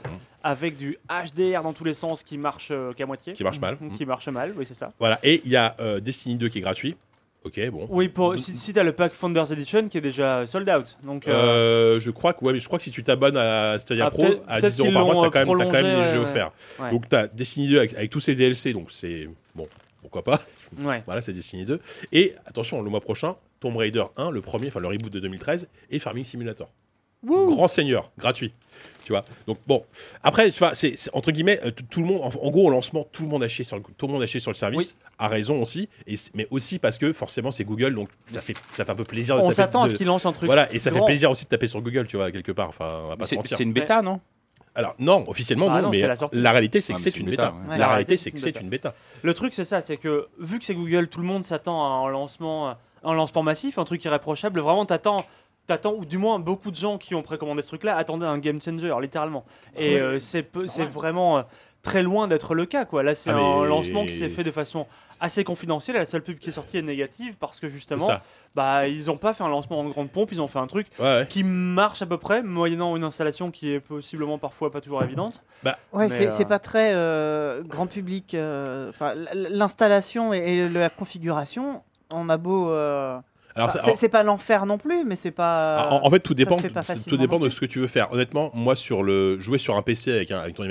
Avec 0.42 0.76
du 0.78 0.96
HDR 1.10 1.62
dans 1.62 1.72
tous 1.74 1.84
les 1.84 1.92
sens 1.94 2.22
qui 2.22 2.38
marche 2.38 2.68
euh, 2.70 2.92
qu'à 2.94 3.04
moitié. 3.04 3.34
Qui 3.34 3.44
marche 3.44 3.60
mal. 3.60 3.76
Mm, 3.80 3.92
Qui 3.94 4.06
marche 4.06 4.28
mal, 4.28 4.54
oui, 4.56 4.64
c'est 4.66 4.74
ça. 4.74 4.90
Voilà, 4.98 5.18
et 5.22 5.42
il 5.44 5.50
y 5.50 5.56
a 5.56 5.76
euh, 5.80 6.00
Destiny 6.00 6.36
2 6.36 6.48
qui 6.48 6.58
est 6.58 6.62
gratuit. 6.62 6.96
Ok, 7.44 7.58
bon. 7.70 7.86
Oui, 7.90 8.08
pour, 8.08 8.38
si, 8.38 8.54
si 8.54 8.72
tu 8.74 8.78
as 8.78 8.82
le 8.84 8.92
pack 8.92 9.12
Founders 9.14 9.50
Edition 9.50 9.88
qui 9.88 9.96
est 9.98 10.02
déjà 10.02 10.44
sold 10.46 10.68
out. 10.68 10.98
Donc, 11.02 11.26
euh, 11.26 11.32
Euh, 11.96 12.00
je 12.00 12.10
crois 12.10 12.34
que 12.34 12.44
ouais, 12.44 12.52
mais 12.52 12.58
je 12.58 12.66
crois 12.66 12.78
que 12.78 12.84
si 12.84 12.90
tu 12.90 13.02
t'abonnes 13.02 13.36
à 13.38 13.78
Stadia 13.78 14.06
Ah, 14.06 14.10
Pro 14.10 14.24
à 14.46 14.60
peut-être 14.60 14.72
10 14.74 14.80
euros 14.80 14.92
par 14.92 15.04
mois, 15.06 15.30
t'as 15.30 15.44
quand, 15.44 15.46
même- 15.46 15.58
t'as 15.58 15.64
quand 15.64 15.72
même 15.72 15.82
prolongé, 15.84 16.04
les 16.06 16.12
jeux 16.12 16.18
ouais, 16.18 16.24
offerts. 16.24 16.52
ouais. 16.80 16.90
Donc 16.90 17.08
t'as 17.08 17.26
Destiny 17.28 17.68
2 17.68 17.78
avec, 17.78 17.94
avec 17.94 18.10
tous 18.10 18.20
ses 18.20 18.34
DLC, 18.34 18.74
donc 18.74 18.90
c'est 18.92 19.26
bon, 19.54 19.66
pourquoi 20.02 20.22
pas. 20.22 20.38
ouais. 20.80 21.02
Voilà, 21.06 21.22
c'est 21.22 21.32
Destiny 21.32 21.64
2. 21.64 21.80
Et 22.12 22.34
attention, 22.44 22.82
le 22.82 22.90
mois 22.90 23.00
prochain, 23.00 23.36
Tomb 23.60 23.76
Raider 23.76 24.04
1, 24.16 24.30
le 24.30 24.40
premier, 24.40 24.68
enfin 24.68 24.80
le 24.80 24.88
reboot 24.88 25.12
de 25.12 25.20
2013, 25.20 25.68
et 25.90 25.98
Farming 25.98 26.24
Simulator. 26.24 26.70
grand 27.24 27.68
seigneur, 27.68 28.10
gratuit. 28.18 28.52
Tu 29.04 29.12
vois. 29.12 29.24
Donc 29.46 29.58
bon, 29.66 29.84
après, 30.22 30.50
tu 30.50 30.58
vois, 30.60 30.74
c'est 30.74 30.94
entre 31.12 31.32
guillemets, 31.32 31.58
euh, 31.64 31.70
tout, 31.90 32.00
le 32.00 32.06
monde, 32.06 32.20
en, 32.22 32.28
en 32.28 32.50
gros, 32.50 32.68
au 32.68 32.70
lancement, 32.70 33.06
tout 33.12 33.22
le 33.24 33.28
monde 33.28 33.42
a 33.42 33.48
chié 33.48 33.64
sur 33.64 33.76
le, 33.76 33.82
tout 33.98 34.06
le 34.06 34.12
monde 34.12 34.22
a 34.22 34.26
chié 34.26 34.40
sur 34.40 34.50
le 34.50 34.54
service, 34.56 34.96
a 35.18 35.28
raison 35.28 35.60
aussi, 35.60 35.88
et, 36.06 36.14
mais 36.34 36.46
aussi 36.50 36.78
parce 36.78 36.96
que 36.96 37.12
forcément 37.12 37.50
c'est 37.50 37.64
Google, 37.64 37.94
donc 37.94 38.08
ça 38.24 38.40
fait, 38.40 38.54
ça 38.72 38.84
fait 38.84 38.92
un 38.92 38.94
peu 38.94 39.04
plaisir 39.04 39.36
de 39.36 39.40
On 39.40 39.44
taper- 39.50 39.54
s'attend 39.54 39.82
à 39.82 39.88
ce 39.88 39.94
qu'il 39.94 40.06
lance 40.06 40.24
un 40.26 40.32
truc. 40.32 40.46
Voilà, 40.46 40.72
et 40.72 40.78
ça 40.78 40.92
fait 40.92 41.04
plaisir 41.04 41.30
aussi 41.30 41.44
de 41.44 41.48
taper 41.50 41.66
sur 41.66 41.82
Google, 41.82 42.06
tu 42.06 42.16
vois, 42.16 42.30
quelque 42.30 42.52
part. 42.52 42.68
Enfin, 42.68 43.00
on 43.04 43.08
va 43.08 43.16
pas 43.16 43.24
se 43.24 43.30
C'est 43.30 43.36
mentir. 43.36 43.56
c'est 43.58 43.64
une 43.64 43.72
bêta, 43.72 44.00
non? 44.00 44.20
Alors 44.76 44.94
non, 45.00 45.24
officiellement 45.28 45.66
Ah 45.68 45.82
non, 45.82 45.88
non, 45.88 45.90
mais 45.90 46.06
la 46.32 46.52
réalité 46.52 46.80
c'est 46.80 46.94
que 46.94 47.00
c'est 47.00 47.10
c'est 47.10 47.18
une 47.18 47.24
une 47.26 47.30
bêta. 47.32 47.46
bêta, 47.50 47.54
ouais. 47.56 47.62
Ouais. 47.62 47.70
La 47.72 47.78
La 47.78 47.86
réalité 47.88 48.12
réalité, 48.12 48.16
c'est 48.16 48.30
que 48.30 48.38
c'est 48.38 48.52
c'est 48.54 48.60
une 48.60 48.66
une 48.66 48.70
bêta. 48.70 48.94
Le 49.22 49.34
truc, 49.34 49.52
c'est 49.52 49.64
ça, 49.64 49.80
c'est 49.80 49.96
que 49.96 50.28
vu 50.38 50.60
que 50.60 50.64
c'est 50.64 50.76
Google, 50.76 51.08
tout 51.08 51.20
le 51.20 51.26
monde 51.26 51.44
s'attend 51.44 51.84
à 51.84 52.06
un 52.06 52.10
lancement, 52.10 52.76
un 53.04 53.14
lancement 53.14 53.42
massif, 53.42 53.78
un 53.78 53.84
truc 53.84 54.04
irréprochable. 54.04 54.60
Vraiment, 54.60 54.84
t'attends, 54.86 55.24
t'attends, 55.66 55.94
ou 55.94 56.04
du 56.04 56.18
moins 56.18 56.38
beaucoup 56.38 56.70
de 56.70 56.76
gens 56.76 56.98
qui 56.98 57.14
ont 57.14 57.22
précommandé 57.22 57.62
ce 57.62 57.68
truc-là 57.68 57.96
attendaient 57.96 58.26
un 58.26 58.38
game 58.38 58.60
changer, 58.60 58.94
littéralement. 59.00 59.44
Et 59.76 59.94
Ouais. 59.94 60.00
euh, 60.00 60.18
c'est, 60.18 60.48
c'est 60.66 60.84
vraiment 60.86 61.38
euh, 61.38 61.42
très 61.82 62.02
loin 62.02 62.28
d'être 62.28 62.54
le 62.54 62.66
cas, 62.66 62.84
quoi. 62.84 63.02
Là, 63.02 63.14
c'est 63.14 63.30
Ah, 63.30 63.36
un 63.38 63.64
lancement 63.64 64.04
qui 64.04 64.14
s'est 64.14 64.28
fait 64.28 64.44
de 64.44 64.50
façon 64.50 64.86
assez 65.20 65.44
confidentielle. 65.44 65.96
La 65.96 66.04
seule 66.04 66.22
pub 66.22 66.38
qui 66.38 66.48
est 66.50 66.52
sortie 66.52 66.76
est 66.78 66.82
négative 66.82 67.36
parce 67.40 67.58
que 67.60 67.68
justement, 67.70 68.08
bah, 68.54 68.86
ils 68.88 69.06
n'ont 69.06 69.16
pas 69.16 69.32
fait 69.32 69.44
un 69.44 69.48
lancement 69.48 69.78
en 69.80 69.88
grande 69.88 70.10
pompe, 70.10 70.30
ils 70.32 70.42
ont 70.42 70.46
fait 70.48 70.58
un 70.58 70.66
truc 70.66 70.88
Ouais, 70.98 71.04
ouais. 71.20 71.26
qui 71.28 71.42
marche 71.44 72.02
à 72.02 72.06
peu 72.06 72.18
près, 72.18 72.42
moyennant 72.42 72.96
une 72.96 73.04
installation 73.04 73.50
qui 73.50 73.72
est 73.72 73.80
possiblement 73.80 74.36
parfois 74.38 74.70
pas 74.70 74.80
toujours 74.82 75.02
évidente. 75.02 75.40
Ouais, 75.64 75.72
Mais, 75.94 76.08
c'est 76.10 76.26
euh, 76.26 76.30
c'est 76.30 76.44
pas 76.44 76.58
très 76.58 76.90
euh, 76.94 77.62
grand 77.62 77.86
public. 77.86 78.36
l'installation 79.34 80.32
et, 80.34 80.38
et 80.38 80.68
la 80.68 80.90
configuration, 80.90 81.82
on 82.10 82.28
a 82.28 82.36
beau. 82.36 82.70
euh, 82.70 83.18
Alors, 83.56 83.68
enfin, 83.68 83.80
c'est- 83.84 83.96
c'est 83.96 84.08
pas 84.08 84.22
l'enfer 84.22 84.64
non 84.66 84.78
plus, 84.78 85.04
mais 85.04 85.16
c'est 85.16 85.30
pas. 85.32 85.76
Ah, 85.88 85.94
en, 85.94 86.06
en 86.06 86.10
fait, 86.10 86.20
tout 86.20 86.34
dépend, 86.34 86.56
tout 86.56 86.68
de 87.40 87.48
ce 87.48 87.60
que 87.60 87.66
tu 87.66 87.80
veux 87.80 87.88
faire. 87.88 88.12
Honnêtement, 88.12 88.50
moi, 88.54 88.76
sur 88.76 89.02
le 89.02 89.40
jouer 89.40 89.58
sur 89.58 89.76
un 89.76 89.82
PC 89.82 90.12
avec, 90.12 90.30
un, 90.30 90.38
avec 90.38 90.56
ton 90.56 90.64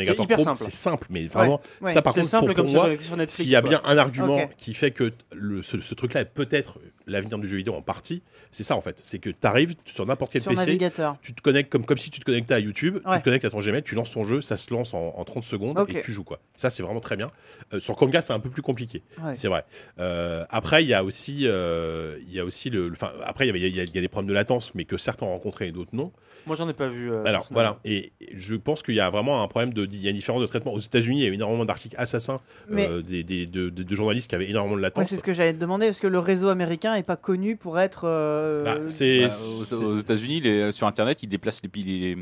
c'est 0.56 0.71
simple, 0.71 1.08
mais 1.10 1.28
vraiment, 1.28 1.60
ouais. 1.82 1.91
ça 1.91 2.02
par 2.02 2.13
c'est 2.13 2.21
contre, 2.21 2.32
simple 2.32 2.45
pour, 2.47 2.56
comme 2.56 2.65
pour 2.65 2.71
se 2.71 2.75
moi, 2.78 2.86
s'il 3.28 3.49
y 3.49 3.56
a 3.56 3.62
quoi. 3.62 3.69
bien 3.69 3.82
un 3.86 3.97
argument 3.97 4.39
qui 4.58 4.73
fait 4.73 4.91
que 4.91 5.12
le- 5.34 5.62
ce, 5.62 5.82
ce 5.82 5.93
truc-là 5.93 6.21
est 6.21 6.25
peut-être 6.25 6.80
l'avenir 7.10 7.38
du 7.39 7.48
jeu 7.48 7.58
vidéo 7.58 7.74
en 7.76 7.82
partie, 7.82 8.22
c'est 8.52 8.63
ça 8.63 8.76
en 8.76 8.82
fait. 8.82 9.00
C'est 9.04 9.19
que 9.19 9.30
tu 9.30 9.36
arrives 9.48 9.76
sur 9.86 10.06
n'importe 10.06 10.32
quel 10.32 10.41
sur 10.41 10.52
PC, 10.52 10.65
navigateur. 10.65 11.17
tu 11.22 11.34
te 11.34 11.41
connectes 11.41 11.72
comme, 11.72 11.86
comme 11.86 11.98
si 11.98 12.10
tu 12.10 12.19
te 12.19 12.26
connectais 12.26 12.54
à 12.54 12.60
YouTube, 12.60 13.00
tu 13.04 13.10
Ouais. 13.10 13.19
te 13.19 13.24
connectes 13.24 13.45
à 13.45 13.50
ton 13.50 13.60
Gmail, 13.60 13.84
tu 13.84 13.95
lances 13.95 14.12
ton 14.12 14.24
jeu, 14.24 14.41
ça 14.41 14.58
se 14.58 14.74
lance 14.74 14.93
en, 14.93 15.13
en 15.17 15.24
30 15.26 15.43
secondes 15.43 15.78
et 15.89 16.02
tu 16.02 16.12
joues 16.12 16.24
quoi. 16.24 16.39
Ça 16.56 16.69
c'est 16.69 16.84
vraiment 16.84 17.00
très 17.00 17.15
bien. 17.17 17.30
Euh, 17.74 17.80
sur 17.80 17.95
Chromecast 17.95 18.28
c'est 18.28 18.34
un 18.34 18.39
peu 18.39 18.50
plus 18.50 18.62
compliqué, 18.62 19.02
Ouais. 19.24 19.36
c'est 19.36 19.48
vrai. 19.48 19.65
Euh, 20.00 20.45
après 20.50 20.84
il 20.84 20.89
y 20.89 20.93
a 20.93 21.04
aussi, 21.04 21.41
euh, 21.48 22.17
il 22.28 22.34
y 22.34 22.39
a 22.39 22.45
aussi 22.45 22.69
le, 22.69 22.91
enfin 22.91 23.12
après 23.26 23.48
il 23.48 23.56
y, 23.58 23.63
a- 23.63 23.67
il 23.67 23.76
y 23.76 23.95
y 23.95 23.98
a 23.98 24.02
des 24.02 24.08
problèmes 24.08 24.30
de 24.30 24.34
latence, 24.34 24.74
mais 24.76 24.86
que 24.86 24.98
certains 24.98 25.26
ont 25.26 25.32
rencontrés 25.34 25.67
et 25.67 25.72
d'autres 25.72 25.91
non. 25.93 26.12
Moi, 26.48 26.56
j'en 26.56 26.69
ai 26.69 26.74
pas 26.74 26.88
vu. 26.88 27.12
euh, 27.12 27.24
Alors 27.26 27.45
voilà, 27.52 27.80
et 27.84 28.13
je 28.34 28.56
pense 28.56 28.82
qu'il 28.82 28.95
y 28.95 29.00
a 29.02 29.10
vraiment 29.10 29.43
un 29.43 29.48
problème 29.48 29.74
de, 29.74 29.86
il 29.91 30.02
y 30.02 30.08
a 30.08 30.10
une 30.10 30.15
différence 30.15 30.41
de 30.41 30.48
traitement. 30.48 30.74
Aux 30.74 30.80
États-Unis, 30.80 31.19
il 31.19 31.24
y 31.28 31.30
a 31.30 31.34
énormément 31.34 31.65
d'articles 31.65 31.95
assassins 32.00 32.39
Mais- 32.69 32.88
euh, 32.88 33.02
des, 33.02 33.24
des- 33.26 33.45
de, 33.45 33.69
de- 33.69 33.84
de 33.84 33.95
journalistes 33.95 34.30
qui 34.30 34.36
avaient 34.36 34.50
énormément 34.50 34.76
de 34.76 34.80
Ouais, 34.82 34.84
latence. 34.88 35.08
c'est 35.10 35.17
ce 35.17 35.22
que 35.24 35.34
j'allais 35.34 35.54
te 35.54 35.60
demander, 35.60 35.88
parce 35.88 36.00
que 36.00 36.08
le 36.08 36.17
réseau 36.17 36.48
américain 36.48 36.93
est 37.00 37.04
pas 37.04 37.18
connu 37.18 37.56
pour 37.56 37.80
être. 37.80 38.02
euh, 38.06 38.64
Bah, 38.64 38.78
c'est 38.88 39.22
Bah, 39.24 39.30
c'est- 39.30 39.76
aux, 39.76 39.94
aux 39.94 39.98
États-Unis, 39.98 40.42
les- 40.42 40.72
sur 40.72 40.88
Internet, 40.88 41.24
ils 41.24 41.28
déplacent 41.28 41.62
les, 41.64 41.84
les, 41.84 42.18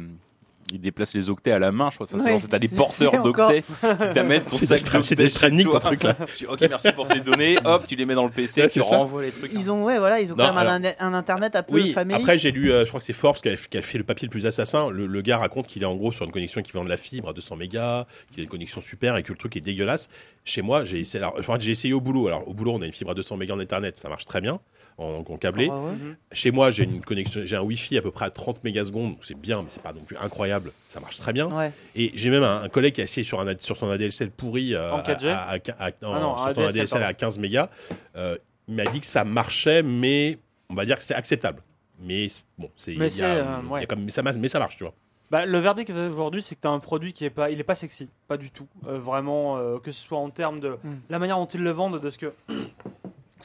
ils 0.71 0.79
déplacent 0.81 1.13
les 1.15 1.29
octets 1.29 1.51
à 1.51 1.59
la 1.59 1.71
main. 1.71 1.89
Je 1.89 1.95
crois 1.95 2.07
que 2.07 2.17
ça, 2.17 2.23
Ouais, 2.31 2.39
c'est 2.39 2.47
t'as 2.47 2.59
des 2.59 2.67
porteurs 2.67 3.21
d'octets 3.21 3.61
qui 3.63 4.13
t'amènent 4.13 4.43
ton 4.43 4.57
C'est 4.57 4.65
sac 4.65 5.03
c'est 5.03 5.15
des 5.15 5.29
ton 5.63 5.79
truc, 5.79 6.03
là. 6.03 6.15
Ok, 6.49 6.59
merci 6.69 6.91
pour 6.93 7.07
ces 7.07 7.19
données. 7.19 7.57
Hop, 7.65 7.85
tu 7.87 7.95
les 7.95 8.05
mets 8.05 8.15
dans 8.15 8.25
le 8.25 8.31
PC, 8.31 8.61
Ouais, 8.61 8.69
tu 8.69 8.81
renvoies 8.81 9.23
les 9.23 9.31
trucs. 9.31 9.51
Ils 9.53 9.71
ont, 9.71 9.83
ouais, 9.83 9.97
voilà, 9.99 10.19
ils 10.19 10.31
ont 10.31 10.35
Non, 10.35 10.45
quand 10.47 10.53
même 10.55 10.67
un, 10.67 10.83
alors- 10.83 10.95
un 10.99 11.13
internet 11.13 11.55
un 11.55 11.63
peu 11.63 11.73
Oui, 11.75 11.91
famélique. 11.91 12.21
après 12.21 12.37
j'ai 12.37 12.51
lu, 12.51 12.71
euh, 12.71 12.83
je 12.83 12.87
crois 12.89 12.99
que 12.99 13.05
c'est 13.05 13.13
Forbes 13.13 13.37
qui 13.37 13.49
a, 13.49 13.55
qui 13.55 13.77
a 13.77 13.81
fait 13.81 13.97
le 13.97 14.03
papier 14.03 14.25
le 14.27 14.31
plus 14.31 14.45
assassin. 14.45 14.89
Le, 14.89 15.05
le 15.07 15.21
gars 15.21 15.37
raconte 15.37 15.67
qu'il 15.67 15.83
est 15.83 15.85
en 15.87 15.95
gros 15.95 16.11
sur 16.11 16.25
une 16.25 16.31
connexion 16.31 16.59
équivalent 16.61 16.85
de 16.85 16.89
la 16.89 16.97
fibre 16.97 17.29
à 17.29 17.33
200 17.33 17.55
mégas, 17.55 18.05
qu'il 18.31 18.41
a 18.41 18.43
une 18.43 18.49
connexion 18.49 18.81
super 18.81 19.17
et 19.17 19.23
que 19.23 19.31
le 19.31 19.37
truc 19.37 19.55
est 19.55 19.61
dégueulasse. 19.61 20.09
Chez 20.43 20.61
moi, 20.61 20.85
j'ai 20.85 20.99
essayé, 20.99 21.23
alors, 21.23 21.35
enfin, 21.39 21.57
j'ai 21.59 21.71
essayé 21.71 21.93
au 21.93 22.01
boulot. 22.01 22.27
Alors 22.27 22.47
au 22.47 22.53
boulot, 22.53 22.73
on 22.73 22.81
a 22.81 22.85
une 22.85 22.91
fibre 22.93 23.11
à 23.11 23.13
200 23.15 23.37
mégas 23.37 23.53
en 23.55 23.59
Ethernet, 23.59 23.91
ça 23.95 24.09
marche 24.09 24.25
très 24.25 24.41
bien 24.41 24.59
en, 24.97 25.23
en 25.27 25.37
câblé. 25.37 25.69
Ah 25.71 25.75
ouais. 25.77 26.15
Chez 26.31 26.51
moi, 26.51 26.71
j'ai 26.71 26.83
une 26.83 27.01
connexion, 27.01 27.41
j'ai 27.43 27.55
un 27.55 27.61
Wi-Fi 27.61 27.97
à 27.97 28.01
peu 28.01 28.11
près 28.11 28.25
à 28.25 28.29
30 28.29 28.63
mégasecondes, 28.63 29.11
donc 29.11 29.19
c'est 29.21 29.37
bien, 29.39 29.59
mais 29.61 29.67
c'est 29.69 29.81
pas 29.83 29.93
non 29.93 30.01
plus 30.01 30.17
incroyable. 30.17 30.56
Ça 30.89 30.99
marche 30.99 31.17
très 31.17 31.33
bien. 31.33 31.47
Ouais. 31.47 31.71
Et 31.95 32.11
j'ai 32.15 32.29
même 32.29 32.43
un, 32.43 32.61
un 32.63 32.69
collègue 32.69 32.95
qui 32.95 33.01
a 33.01 33.03
essayé 33.05 33.23
sur, 33.25 33.39
un, 33.39 33.47
ad- 33.47 33.61
sur 33.61 33.77
son 33.77 33.89
ADSL 33.89 34.31
pourri 34.31 34.73
euh, 34.75 34.91
En 34.93 34.99
4G? 35.01 35.27
à, 35.29 35.41
à- 35.41 35.55
à- 35.55 35.85
à- 35.87 35.91
non, 36.01 36.13
Ah 36.13 36.19
non, 36.19 36.37
sur 36.37 36.43
son 36.45 36.49
ADSL, 36.61 36.67
ADSL 36.81 37.03
à 37.03 37.13
15 37.13 37.39
mégas. 37.39 37.69
Euh, 38.15 38.37
il 38.67 38.75
m'a 38.75 38.85
dit 38.85 38.99
que 38.99 39.05
ça 39.05 39.23
marchait, 39.23 39.83
mais 39.83 40.37
on 40.69 40.73
va 40.73 40.85
dire 40.85 40.97
que 40.97 41.03
c'est 41.03 41.15
acceptable. 41.15 41.61
Mais 41.99 42.27
bon, 42.57 42.69
c'est 42.75 42.95
Mais 42.95 43.07
euh, 43.21 43.61
ouais. 43.69 43.87
mais 43.97 44.09
ça, 44.11 44.21
marche- 44.21 44.35
mais 44.37 44.47
ça 44.47 44.59
marche, 44.59 44.77
tu 44.77 44.83
vois. 44.83 44.93
Bah, 45.29 45.45
le 45.45 45.59
verdict 45.59 45.89
aujourd'hui, 45.89 46.41
c'est 46.41 46.55
que 46.55 46.61
tu 46.61 46.67
as 46.69 46.71
un 46.71 46.79
produit 46.79 47.11
qui 47.11 47.25
est 47.25 47.29
pas, 47.29 47.49
il 47.49 47.59
est 47.59 47.63
pas 47.65 47.75
sexy, 47.75 48.07
pas 48.29 48.37
du 48.37 48.49
tout. 48.49 48.67
Euh, 48.87 48.97
vraiment, 48.97 49.57
euh, 49.57 49.77
que 49.77 49.91
ce 49.91 50.01
soit 50.05 50.17
en 50.19 50.29
termes 50.29 50.61
de 50.61 50.77
Mm. 50.81 50.95
la 51.09 51.19
manière 51.19 51.35
dont 51.37 51.45
ils 51.47 51.61
le 51.61 51.71
vendent, 51.71 51.99
de 51.99 52.09
ce 52.09 52.17
que 52.17 52.33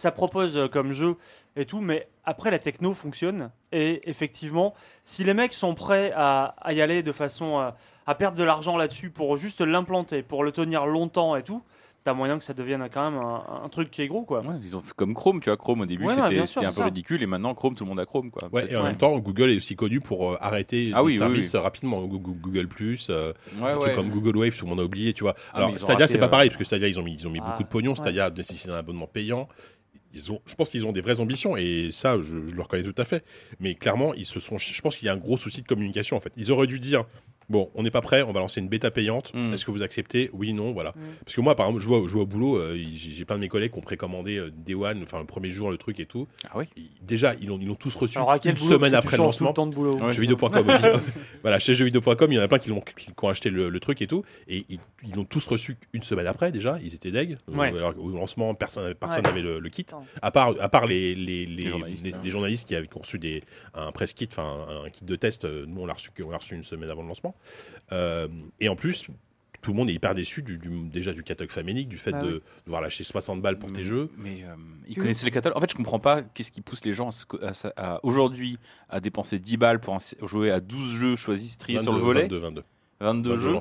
ça 0.02 0.10
propose 0.10 0.56
euh, 0.56 0.66
comme 0.68 0.92
jeu 0.92 1.16
et 1.56 1.64
tout, 1.64 1.80
mais 1.80 2.08
après 2.24 2.50
la 2.50 2.58
techno 2.58 2.92
fonctionne 2.92 3.50
et 3.70 4.08
effectivement, 4.10 4.74
si 5.04 5.22
les 5.24 5.34
mecs 5.34 5.52
sont 5.52 5.74
prêts 5.74 6.12
à, 6.16 6.54
à 6.60 6.72
y 6.72 6.80
aller 6.82 7.02
de 7.02 7.12
façon 7.12 7.58
à, 7.58 7.76
à 8.06 8.14
perdre 8.14 8.36
de 8.36 8.44
l'argent 8.44 8.76
là-dessus 8.76 9.10
pour 9.10 9.36
juste 9.36 9.60
l'implanter, 9.60 10.22
pour 10.22 10.42
le 10.44 10.50
tenir 10.52 10.86
longtemps 10.86 11.36
et 11.36 11.42
tout, 11.44 11.62
t'as 12.04 12.14
moyen 12.14 12.36
que 12.36 12.42
ça 12.42 12.52
devienne 12.52 12.84
quand 12.92 13.12
même 13.12 13.20
un, 13.20 13.62
un 13.64 13.68
truc 13.68 13.88
qui 13.92 14.02
est 14.02 14.08
gros 14.08 14.24
quoi. 14.24 14.40
Ouais, 14.42 14.56
ils 14.60 14.76
ont 14.76 14.82
fait 14.82 14.92
comme 14.94 15.14
Chrome, 15.14 15.40
tu 15.40 15.50
vois. 15.50 15.56
Chrome 15.56 15.82
au 15.82 15.86
début, 15.86 16.04
Ouais, 16.06 16.14
c'était 16.14 16.40
un 16.66 16.70
peu 16.70 16.72
ça. 16.72 16.84
ridicule 16.86 17.22
et 17.22 17.26
maintenant 17.26 17.54
Chrome, 17.54 17.76
tout 17.76 17.84
le 17.84 17.90
monde 17.90 18.00
a 18.00 18.06
Chrome, 18.06 18.32
quoi. 18.32 18.48
Ouais, 18.52 18.66
et 18.68 18.74
en 18.74 18.80
ouais. 18.80 18.88
même 18.88 18.96
temps, 18.96 19.16
Google 19.20 19.52
est 19.52 19.56
aussi 19.58 19.76
connu 19.76 20.00
pour 20.00 20.32
euh, 20.32 20.36
arrêter 20.40 20.90
Ah 20.94 20.98
des 20.98 21.04
oui, 21.06 21.12
oui, 21.12 21.18
services 21.18 21.52
oui. 21.52 21.60
euh, 21.60 21.62
rapidement. 21.62 22.00
Google, 22.04 22.40
Google 22.40 22.66
Plus, 22.66 23.06
euh, 23.08 23.32
comme 23.94 24.08
Google 24.10 24.36
Wave, 24.36 24.56
tout 24.58 24.64
le 24.64 24.70
monde 24.70 24.80
a 24.80 24.84
oublié, 24.84 25.12
tu 25.12 25.22
vois. 25.22 25.36
Ah, 25.52 25.58
Alors, 25.58 25.70
ont 25.70 25.76
Stadia, 25.76 26.08
c'est 26.08 26.18
pas 26.18 26.26
euh, 26.26 26.28
pareil, 26.28 26.48
parce 26.48 26.58
que 26.58 26.64
Stadia, 26.64 26.88
ils 26.88 26.98
ont 26.98 27.04
mis, 27.04 27.14
ils 27.14 27.28
ont 27.28 27.30
mis 27.30 27.38
Ah, 27.40 27.50
beaucoup 27.50 27.62
de 27.62 27.68
pognon. 27.68 27.90
ouais. 27.92 27.96
Stadia 27.96 28.30
nécessite 28.30 28.68
un 28.68 28.74
abonnement 28.74 29.06
payant. 29.06 29.48
Ils 30.14 30.30
ont, 30.32 30.40
je 30.46 30.54
pense 30.54 30.70
qu'ils 30.70 30.86
ont 30.86 30.92
des 30.92 31.00
vraies 31.00 31.20
ambitions 31.20 31.56
et 31.56 31.90
ça, 31.92 32.16
je, 32.20 32.46
je 32.46 32.54
le 32.54 32.62
reconnais 32.62 32.82
tout 32.82 32.94
à 32.96 33.04
fait. 33.04 33.24
Mais 33.60 33.74
clairement, 33.74 34.14
ils 34.14 34.26
se 34.26 34.40
sont. 34.40 34.58
Je 34.58 34.80
pense 34.80 34.96
qu'il 34.96 35.06
y 35.06 35.08
a 35.08 35.12
un 35.12 35.18
gros 35.18 35.36
souci 35.36 35.62
de 35.62 35.66
communication 35.66 36.16
en 36.16 36.20
fait. 36.20 36.32
Ils 36.36 36.50
auraient 36.52 36.66
dû 36.66 36.78
dire 36.78 37.04
bon, 37.52 37.70
on 37.76 37.84
n'est 37.84 37.90
pas 37.92 38.00
prêt, 38.00 38.22
on 38.22 38.32
va 38.32 38.40
lancer 38.40 38.60
une 38.60 38.68
bêta 38.68 38.90
payante. 38.90 39.32
Mm. 39.34 39.52
Est-ce 39.52 39.64
que 39.64 39.70
vous 39.70 39.82
acceptez? 39.82 40.30
Oui, 40.32 40.52
non, 40.52 40.72
voilà. 40.72 40.90
Mm. 40.90 41.00
Parce 41.24 41.36
que 41.36 41.40
moi, 41.40 41.54
par 41.54 41.66
exemple, 41.66 41.82
je 41.82 41.88
vois, 41.88 42.02
je 42.08 42.12
vois 42.12 42.22
au 42.22 42.26
boulot, 42.26 42.56
euh, 42.56 42.76
j'ai 42.94 43.24
plein 43.24 43.36
de 43.36 43.40
mes 43.42 43.48
collègues 43.48 43.72
qui 43.72 43.78
ont 43.78 43.82
précommandé 43.82 44.38
euh, 44.38 44.50
Day 44.50 44.74
One, 44.74 45.00
enfin 45.04 45.20
le 45.20 45.26
premier 45.26 45.50
jour, 45.52 45.70
le 45.70 45.76
truc 45.78 46.00
et 46.00 46.06
tout. 46.06 46.26
Ah 46.50 46.56
oui. 46.56 46.64
Déjà, 47.02 47.34
ils 47.40 47.46
l'ont 47.48 47.58
ils 47.60 47.68
l'ont 47.68 47.74
tous 47.76 47.94
reçu 47.94 48.18
Alors 48.18 48.32
une 48.44 48.52
boulot, 48.52 48.56
semaine 48.74 48.94
après 48.94 49.16
le 49.16 49.22
lancement. 49.22 49.50
le 49.50 49.54
temps 49.54 49.66
de 49.66 49.74
boulot. 49.74 49.94
Ouais. 49.96 50.10
Jeuxvideo.com. 50.12 50.66
voilà, 51.42 51.58
chez 51.60 51.74
jeuxvideo.com, 51.74 52.32
il 52.32 52.34
y 52.34 52.38
en 52.38 52.42
a 52.42 52.48
plein 52.48 52.58
qui, 52.58 52.70
l'ont- 52.70 52.80
qui, 52.80 53.06
qui 53.06 53.12
ont 53.22 53.28
acheté 53.28 53.50
le, 53.50 53.68
le 53.68 53.80
truc 53.80 54.00
et 54.02 54.06
tout. 54.06 54.24
Et 54.48 54.64
ils 54.68 55.14
l'ont 55.14 55.24
tous 55.24 55.46
reçu 55.46 55.76
une 55.92 56.02
semaine 56.02 56.26
après 56.26 56.50
déjà. 56.52 56.78
Ils 56.82 56.94
étaient 56.94 57.10
deg. 57.10 57.36
Ouais. 57.48 57.68
Alors, 57.68 57.94
au 57.98 58.10
lancement, 58.10 58.54
personne 58.54 58.94
personne 58.94 59.18
Ouais. 59.26 59.28
n'avait 59.30 59.42
le, 59.42 59.58
le 59.58 59.68
kit. 59.68 59.86
À 60.22 60.30
part, 60.30 60.54
à 60.60 60.68
part 60.68 60.86
les, 60.86 61.14
les, 61.14 61.44
les, 61.46 61.62
Les 61.64 61.68
journalistes, 61.68 62.04
les- 62.04 62.12
hein. 62.14 62.20
les 62.24 62.30
journalistes 62.30 62.66
qui 62.66 62.74
avaient 62.74 62.88
reçu 62.94 63.18
des, 63.18 63.42
un 63.74 63.92
press 63.92 64.12
kit, 64.14 64.28
enfin 64.30 64.66
un, 64.86 64.88
kit 64.90 65.04
de 65.04 65.16
test. 65.16 65.44
euh, 65.44 65.64
Nous, 65.68 65.80
on 65.82 65.86
l'a 65.86 65.94
reçu, 65.94 66.10
on 66.24 66.30
l'a 66.30 66.38
reçu 66.38 66.54
une 66.54 66.62
semaine 66.62 66.88
avant 66.90 67.02
le 67.02 67.08
lancement. 67.08 67.34
Euh, 67.92 68.28
et 68.60 68.68
en 68.68 68.76
plus, 68.76 69.06
tout 69.60 69.70
le 69.70 69.76
monde 69.76 69.90
est 69.90 69.94
hyper 69.94 70.14
déçu 70.14 70.42
du, 70.42 70.58
du- 70.58 70.88
déjà 70.88 71.12
du 71.12 71.22
catalogue 71.22 71.50
famélique, 71.52 71.88
du 71.88 71.98
fait 71.98 72.10
Bah 72.12 72.22
de 72.22 72.32
oui. 72.34 72.40
devoir 72.66 72.82
lâcher 72.82 73.04
60 73.04 73.40
balles 73.42 73.58
pour 73.58 73.72
tes 73.72 73.82
Mm. 73.82 73.84
jeux. 73.84 74.10
Mais 74.18 74.42
euh, 74.44 74.54
ils 74.88 74.96
Que- 74.96 75.02
connaissaient 75.02 75.24
les 75.26 75.30
catalogues. 75.30 75.56
En 75.56 75.60
fait, 75.60 75.70
je 75.70 75.76
comprends 75.76 76.00
pas 76.00 76.22
qu'est-ce 76.22 76.50
qui 76.50 76.62
pousse 76.62 76.84
les 76.84 76.94
gens 76.94 77.10
à, 77.42 77.48
à 77.76 77.94
à- 77.94 78.00
aujourd'hui 78.02 78.58
à 78.88 79.00
dépenser 79.00 79.38
10 79.38 79.56
balles 79.56 79.78
pour 79.80 79.94
un- 79.94 80.26
jouer 80.26 80.50
à 80.50 80.60
12 80.60 80.94
jeux 80.94 81.16
choisis 81.16 81.58
triés 81.58 81.78
sur 81.78 81.92
le 81.92 81.98
22, 81.98 82.06
volet, 82.06 82.22
22, 82.22 82.38
22. 82.38 82.64
22 83.00 83.30
22 83.30 83.42
jeux. 83.42 83.58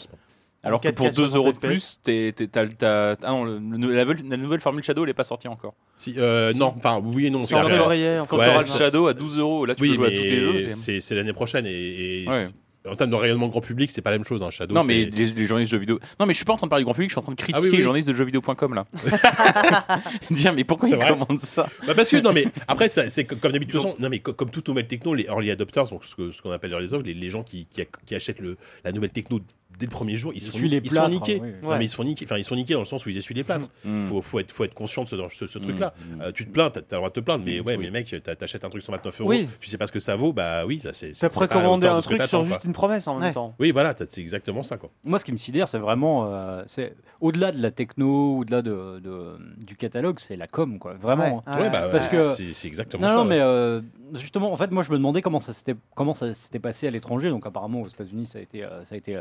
Alors 0.63 0.79
que 0.79 0.87
4K 0.89 0.93
pour 0.95 1.09
2 1.09 1.35
euros 1.35 1.51
de 1.51 1.57
60 1.57 1.59
plus, 1.59 1.99
t'es- 2.03 2.33
t'es- 2.35 2.49
ah 2.57 3.15
non, 3.31 3.43
le- 3.45 3.57
le- 3.57 3.93
la, 3.95 4.05
nouvelle- 4.05 4.27
la 4.29 4.37
nouvelle 4.37 4.59
formule 4.61 4.83
Shadow, 4.83 5.03
elle 5.03 5.09
est 5.09 5.13
pas 5.15 5.23
sortie 5.23 5.47
encore. 5.47 5.73
Si, 5.95 6.13
euh, 6.19 6.51
Si. 6.51 6.59
Non, 6.59 6.73
enfin, 6.77 7.01
oui 7.03 7.25
et 7.25 7.29
non. 7.31 7.45
Quand 7.47 7.57
Ouais, 7.59 8.45
t'auras 8.45 8.59
le 8.61 8.65
Shadow 8.67 9.07
à 9.07 9.13
12 9.15 9.39
euros, 9.39 9.65
là 9.65 9.73
tu 9.73 9.81
Oui, 9.81 9.89
peux 9.89 9.95
jouer 9.95 10.07
mais 10.09 10.13
à 10.13 10.17
tous 10.17 10.23
tes 10.27 10.39
jeux. 10.69 10.99
c'est 11.01 11.15
l'année 11.15 11.33
prochaine 11.33 11.65
et, 11.65 12.23
et 12.23 12.27
Ouais. 12.29 12.45
En 12.89 12.95
termes 12.95 13.11
de 13.11 13.15
rayonnement 13.15 13.47
grand 13.47 13.61
public, 13.61 13.91
c'est 13.91 14.01
pas 14.01 14.11
la 14.11 14.17
même 14.17 14.25
chose. 14.25 14.41
Hein. 14.41 14.49
Shadow, 14.49 14.73
Non, 14.73 14.83
mais 14.85 15.05
les, 15.05 15.25
les 15.25 15.45
journalistes 15.45 15.71
de 15.71 15.77
jeux 15.77 15.79
vidéo. 15.79 15.99
Non, 16.19 16.25
mais 16.25 16.33
je 16.33 16.37
suis 16.37 16.45
pas 16.45 16.53
en 16.53 16.57
train 16.57 16.67
de 16.67 16.69
parler 16.69 16.81
du 16.83 16.85
grand 16.85 16.93
public, 16.95 17.09
je 17.09 17.13
suis 17.13 17.19
en 17.19 17.23
train 17.23 17.31
de 17.31 17.37
critiquer 17.37 17.57
Ah 17.59 17.61
oui, 17.63 17.69
oui. 17.71 17.77
les 17.77 17.83
journalistes 17.83 18.09
de 18.09 18.15
jeuxvideo.com 18.15 18.73
là. 18.73 18.85
Dire, 20.31 20.53
mais 20.53 20.63
pourquoi 20.63 20.89
ils 20.89 20.95
vrai. 20.95 21.09
commandent 21.09 21.39
ça 21.39 21.67
Bah, 21.85 21.93
parce 21.95 22.09
que 22.09 22.17
non 22.17 22.33
mais 22.33 22.45
après 22.67 22.89
c'est 22.89 23.25
comme 23.25 23.51
d'habitude 23.51 23.79
non 23.99 24.09
mais 24.09 24.19
co- 24.19 24.33
comme 24.33 24.49
toute 24.49 24.67
nouvelle 24.67 24.87
techno 24.87 25.13
les 25.13 25.25
early 25.25 25.51
adopters 25.51 25.85
donc 25.85 26.03
ce 26.05 26.41
qu'on 26.41 26.51
appelle 26.51 26.71
les 26.73 26.99
les, 27.03 27.13
les 27.13 27.29
gens 27.29 27.43
qui, 27.43 27.65
qui, 27.65 27.81
qui 28.05 28.15
achètent 28.15 28.39
le, 28.39 28.57
la 28.83 28.91
nouvelle 28.91 29.09
techno 29.11 29.39
dès 29.81 29.87
le 29.87 29.91
premier 29.91 30.15
jour, 30.15 30.31
ils, 30.33 30.37
Ils 30.37 30.41
se 30.41 30.51
font, 30.51 30.57
essuient 30.57 30.69
les 30.69 30.79
niquer- 30.79 30.85
ils 30.85 30.89
se 30.91 30.95
font 30.95 31.01
plâtres, 31.09 31.27
niquer. 31.27 31.41
oui. 31.41 31.49
Non, 31.63 31.77
mais 31.77 31.85
ils 31.85 31.89
se 31.89 31.95
font 31.95 32.03
niquer. 32.03 32.25
Enfin, 32.25 32.37
ils 32.37 32.43
se 32.43 32.49
font 32.49 32.55
niquer 32.55 32.73
dans 32.75 32.79
le 32.79 32.85
sens 32.85 33.05
où 33.05 33.09
ils 33.09 33.17
essuient 33.17 33.33
les 33.33 33.43
plâtres. 33.43 33.65
Mm. 33.83 34.05
Faut, 34.05 34.21
faut, 34.21 34.39
être, 34.39 34.51
faut 34.51 34.63
être 34.63 34.73
conscient 34.75 35.03
de 35.03 35.07
ce, 35.09 35.15
ce, 35.29 35.47
ce 35.47 35.59
Mm. 35.59 35.61
truc-là. 35.63 35.93
Mm. 35.97 36.21
Euh, 36.21 36.31
tu 36.31 36.45
te 36.45 36.51
plains, 36.51 36.69
t'as 36.69 36.81
t'as 36.81 36.95
le 36.95 36.99
droit 36.99 37.09
de 37.09 37.13
te 37.15 37.19
plaindre, 37.19 37.43
mais 37.45 37.59
ouais, 37.59 37.75
Oui. 37.77 37.85
mais 37.85 37.91
mec, 37.91 38.15
t'achètes 38.37 38.63
un 38.63 38.69
truc 38.69 38.83
129 38.83 39.19
euros, 39.21 39.29
Oui. 39.29 39.49
tu 39.59 39.67
sais 39.67 39.77
pas 39.77 39.87
ce 39.87 39.91
que 39.91 39.99
ça 39.99 40.15
vaut, 40.15 40.31
bah 40.33 40.65
oui, 40.65 40.79
ça, 40.79 40.93
c'est. 40.93 41.11
T'as 41.11 41.29
précommandé 41.29 41.87
un 41.87 41.99
truc 42.01 42.21
sur 42.23 42.45
juste 42.45 42.63
une 42.63 42.73
promesse 42.73 43.07
en 43.07 43.15
même 43.15 43.23
Ouais. 43.29 43.33
temps. 43.33 43.55
Oui, 43.59 43.71
voilà, 43.71 43.93
c'est 44.07 44.21
exactement 44.21 44.63
ça, 44.63 44.77
quoi. 44.77 44.89
Moi, 45.03 45.19
ce 45.19 45.25
qui 45.25 45.31
me 45.31 45.37
sidère, 45.37 45.67
c'est 45.67 45.79
vraiment, 45.79 46.27
euh, 46.31 46.63
c'est 46.67 46.95
au-delà 47.19 47.51
de 47.51 47.61
la 47.61 47.71
techno, 47.71 48.37
au-delà 48.39 48.61
de, 48.61 48.99
de- 48.99 49.37
du 49.65 49.75
catalogue, 49.75 50.19
c'est 50.19 50.35
la 50.35 50.47
com, 50.47 50.77
quoi. 50.79 50.93
Vraiment. 50.93 51.43
Ouais. 51.47 51.61
Ouais, 51.63 51.69
bah, 51.69 51.89
Parce 51.91 52.05
ouais, 52.05 52.11
que- 52.11 52.53
c'est 52.53 52.67
exactement 52.67 53.01
Non, 53.07 53.09
ça. 53.13 53.15
non, 53.17 53.25
mais 53.25 53.39
euh, 53.39 53.81
justement, 54.13 54.51
en 54.51 54.55
fait, 54.55 54.71
moi, 54.71 54.83
je 54.83 54.91
me 54.91 54.97
demandais 54.97 55.21
comment 55.21 55.39
ça 55.39 55.53
s'était, 55.53 55.75
comment 55.95 56.13
ça 56.13 56.33
s'était 56.33 56.59
passé 56.59 56.87
à 56.87 56.91
l'étranger. 56.91 57.29
Donc, 57.29 57.45
apparemment, 57.45 57.81
aux 57.81 57.87
États-Unis, 57.87 58.27
ça 58.27 58.39
a 58.39 58.41
été, 58.41 58.61
ça 58.61 58.95
a 58.95 58.97
été. 58.97 59.17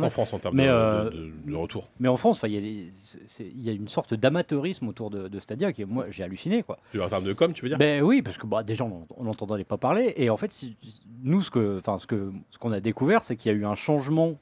Pire 0.00 0.08
qu'en. 0.08 0.10
France 0.10 0.32
en 0.32 0.38
termes 0.38 0.56
Mais, 0.56 0.66
de, 0.66 0.70
euh, 0.70 1.10
de- 1.46 1.54
retour. 1.56 1.88
Mais 2.00 2.08
en 2.08 2.16
France, 2.16 2.40
il 2.44 2.52
y 2.52 3.68
a 3.68 3.72
y 3.72 3.76
une 3.76 3.88
sorte 3.88 4.14
d'amateurisme 4.14 4.88
autour 4.88 5.10
de, 5.10 5.28
de 5.28 5.38
Stadia 5.40 5.72
qui, 5.72 5.84
moi, 5.84 6.06
j'ai 6.10 6.22
halluciné, 6.24 6.62
quoi. 6.62 6.78
En 7.00 7.08
termes 7.08 7.24
de 7.24 7.32
com, 7.32 7.52
tu 7.52 7.62
veux 7.62 7.68
dire? 7.68 7.78
Ben 7.78 8.02
oui, 8.02 8.22
parce 8.22 8.38
que 8.38 8.46
bah, 8.46 8.62
déjà 8.62 8.84
on 8.84 9.24
n'entendait 9.24 9.64
pas 9.64 9.78
parler 9.78 10.14
et 10.16 10.30
en 10.30 10.36
fait 10.36 10.50
si, 10.52 10.76
nous 11.22 11.42
ce 11.42 11.78
enfin 11.78 11.98
ce 11.98 12.06
que 12.06 12.32
ce 12.50 12.58
qu'on 12.58 12.72
a 12.72 12.80
découvert 12.80 13.22
c'est 13.24 13.36
qu'il 13.36 13.50
y 13.50 13.54
a 13.54 13.58
eu 13.58 13.64
un 13.64 13.74
changement 13.74 14.34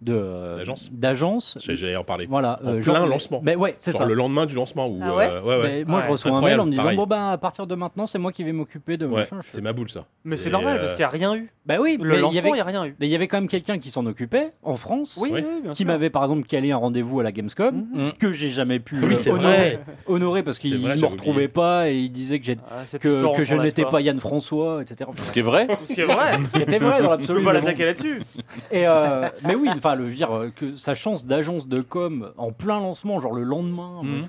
de 0.00 0.12
euh, 0.14 0.56
D'agence. 0.56 0.90
d'agence. 0.92 1.58
J'ai- 1.60 1.76
J'allais 1.76 1.96
en 1.96 2.04
parler. 2.04 2.26
Voilà, 2.28 2.60
En 2.64 2.68
euh, 2.68 2.72
plein 2.80 2.94
genre- 2.94 3.06
lancement. 3.06 3.40
Ben 3.42 3.56
ouais, 3.58 3.74
c'est 3.80 3.90
Genre 3.92 4.02
ça. 4.02 4.06
le 4.06 4.14
lendemain 4.14 4.46
du 4.46 4.54
lancement. 4.54 4.86
Où, 4.88 5.00
Ah 5.02 5.14
ouais 5.16 5.28
euh, 5.28 5.42
ouais, 5.42 5.60
ouais. 5.62 5.84
Moi 5.84 6.02
je 6.04 6.08
reçois 6.10 6.30
un 6.32 6.40
mail 6.40 6.60
en 6.60 6.66
me 6.66 6.70
disant 6.70 6.82
pareil. 6.84 6.96
bon 6.96 7.06
ben 7.06 7.30
à 7.30 7.38
partir 7.38 7.66
de 7.66 7.74
maintenant 7.74 8.06
c'est 8.06 8.18
moi 8.18 8.30
qui 8.32 8.44
vais 8.44 8.52
m'occuper 8.52 8.96
de 8.96 9.08
c'est 9.44 9.60
ma 9.60 9.72
boule, 9.72 9.90
ça. 9.90 10.04
Mais 10.24 10.36
c'est 10.36 10.50
normal 10.50 10.76
euh, 10.76 10.80
parce 10.80 10.92
qu'il 10.92 11.00
n'y 11.00 11.04
a 11.04 11.08
rien 11.08 11.34
eu. 11.34 11.50
Ben 11.66 11.78
oui, 11.80 11.98
Le 12.00 12.08
mais 12.08 12.14
il 12.16 12.20
lancement, 12.20 12.32
y 12.32 12.34
il 12.36 12.38
avait 12.38 12.52
n'y 12.52 12.60
a 12.60 12.64
rien 12.64 12.84
eu. 12.86 12.96
mais 13.00 13.06
il 13.08 13.10
y 13.10 13.14
avait 13.14 13.28
quand 13.28 13.38
même 13.38 13.48
quelqu'un 13.48 13.78
qui 13.78 13.90
s'en 13.90 14.06
occupait 14.06 14.52
en 14.62 14.76
France. 14.76 15.18
Oui, 15.20 15.30
Oui. 15.32 15.42
oui, 15.44 15.62
bien 15.62 15.72
Qui 15.72 15.84
m'avait 15.84 16.10
par 16.10 16.22
exemple 16.22 16.46
calé 16.46 16.70
un 16.72 16.76
rendez-vous 16.76 17.20
à 17.20 17.22
la 17.24 17.32
Gamescom 17.32 17.86
Mhm. 17.92 18.12
que 18.18 18.32
j'ai 18.32 18.50
jamais 18.50 18.78
pu 18.78 18.96
Oui, 19.02 19.14
euh, 19.26 19.32
honorer, 19.32 19.78
honorer 20.06 20.42
parce 20.42 20.58
qu'il 20.58 20.80
ne 20.80 20.94
me 20.94 21.06
retrouvait 21.06 21.48
pas 21.48 21.88
et 21.90 21.96
il 21.96 22.10
disait 22.10 22.38
que 22.40 22.52
Ah, 22.70 22.84
que, 22.98 23.42
je 23.42 23.54
n'étais 23.56 23.84
pas. 23.84 24.00
Yann 24.00 24.20
François, 24.20 24.80
etc. 24.82 25.10
Ce 25.22 25.32
qui 25.32 25.40
est 25.40 25.42
vrai. 25.42 25.66
Ce 25.84 25.92
qui 25.94 26.00
est 26.00 26.04
vrai. 26.04 26.38
Ce 26.52 26.56
qui 26.56 26.62
était 26.62 26.78
vrai 26.78 27.02
dans 27.02 27.10
l'absolu. 27.10 27.42
pas 27.44 27.52
mais 27.52 27.60
l'attaquer 27.60 27.84
là-dessus. 27.84 28.22
Et 28.70 28.86
euh, 28.86 29.28
mais 29.44 29.54
oui, 29.54 29.68
enfin, 29.88 29.96
le 29.96 30.12
dire 30.12 30.32
euh, 30.32 30.50
que 30.50 30.76
sa 30.76 30.94
chance 30.94 31.26
d'agence 31.26 31.68
de 31.68 31.80
com 31.80 32.32
en 32.36 32.52
plein 32.52 32.80
lancement, 32.80 33.20
genre 33.20 33.34
le 33.34 33.42
lendemain. 33.42 34.02
Mhm. 34.02 34.26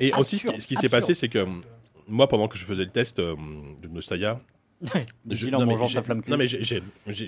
et 0.00 0.12
aussi, 0.14 0.38
ce 0.38 0.66
qui, 0.66 0.76
s'est 0.76 0.88
passé, 0.88 1.14
c'est 1.14 1.28
que 1.28 1.38
hum, 1.40 1.62
moi, 2.06 2.28
pendant 2.28 2.48
que 2.48 2.56
je 2.58 2.64
faisais 2.64 2.84
le 2.84 2.90
test 2.90 3.18
euh, 3.18 3.34
de 3.82 3.88
Nostaya, 3.88 4.40
non, 4.80 4.90
mais 4.94 5.36
j'ai- 5.36 5.50
non, 5.50 5.66
mais 5.66 5.76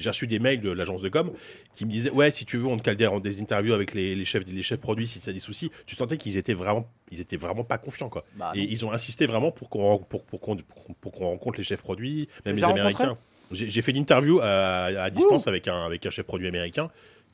reçu 0.07 0.27
des 0.29 0.39
mails 0.39 0.61
de 0.61 0.71
l'agence 0.71 1.03
de 1.03 1.09
com 1.09 1.33
qui 1.75 1.85
me 1.85 1.91
disaient 1.91 2.11
Ouais, 2.13 2.31
si 2.31 2.45
tu 2.45 2.57
veux, 2.57 2.67
on 2.67 2.77
te 2.77 2.83
cale 2.83 2.97
des, 2.97 3.09
des 3.21 3.41
interviews 3.41 3.75
avec 3.75 3.93
les, 3.93 4.15
les 4.15 4.25
chefs, 4.25 4.45
les 4.47 4.63
chefs 4.63 4.79
produits 4.79 5.09
si 5.09 5.19
tu 5.19 5.29
as 5.29 5.33
des 5.33 5.41
soucis. 5.41 5.71
Tu 5.87 5.97
sentais 5.97 6.17
qu'ils 6.17 6.37
étaient 6.37 6.55
vraiment, 6.55 6.89
ils 7.11 7.21
étaient 7.21 7.37
vraiment 7.37 7.65
pas 7.65 7.79
confiants, 7.79 8.09
quoi. 8.09 8.25
Bah, 8.37 8.53
Et 8.55 8.63
ils 8.63 8.85
ont 8.87 8.93
insisté 8.93 9.27
vraiment 9.27 9.51
pour 9.51 9.69
qu'on 9.69 9.99
pour, 9.99 10.23
pour 10.25 10.41
pour 10.41 10.57
pour 11.01 11.13
qu'on 11.13 11.27
rencontre 11.27 11.59
les 11.59 11.65
chefs 11.65 11.83
produits, 11.83 12.29
même 12.47 12.55
les 12.57 12.65
Américains. 12.65 13.17
J'ai 13.53 13.83
fait 13.83 13.91
une 13.91 13.97
interview 13.97 14.39
à, 14.41 14.85
à 14.85 15.11
distance 15.11 15.49
avec 15.49 15.67
un, 15.67 15.85
avec 15.85 16.07
un 16.07 16.11
chef 16.11 16.25
produit 16.25 16.47
américain 16.47 16.89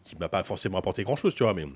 qui 0.06 0.16
m'a 0.16 0.28
pas 0.28 0.44
forcément 0.44 0.78
apporté 0.78 1.02
grand 1.04 1.16
chose, 1.16 1.34
tu 1.34 1.42
vois. 1.42 1.52
Mais... 1.54 1.66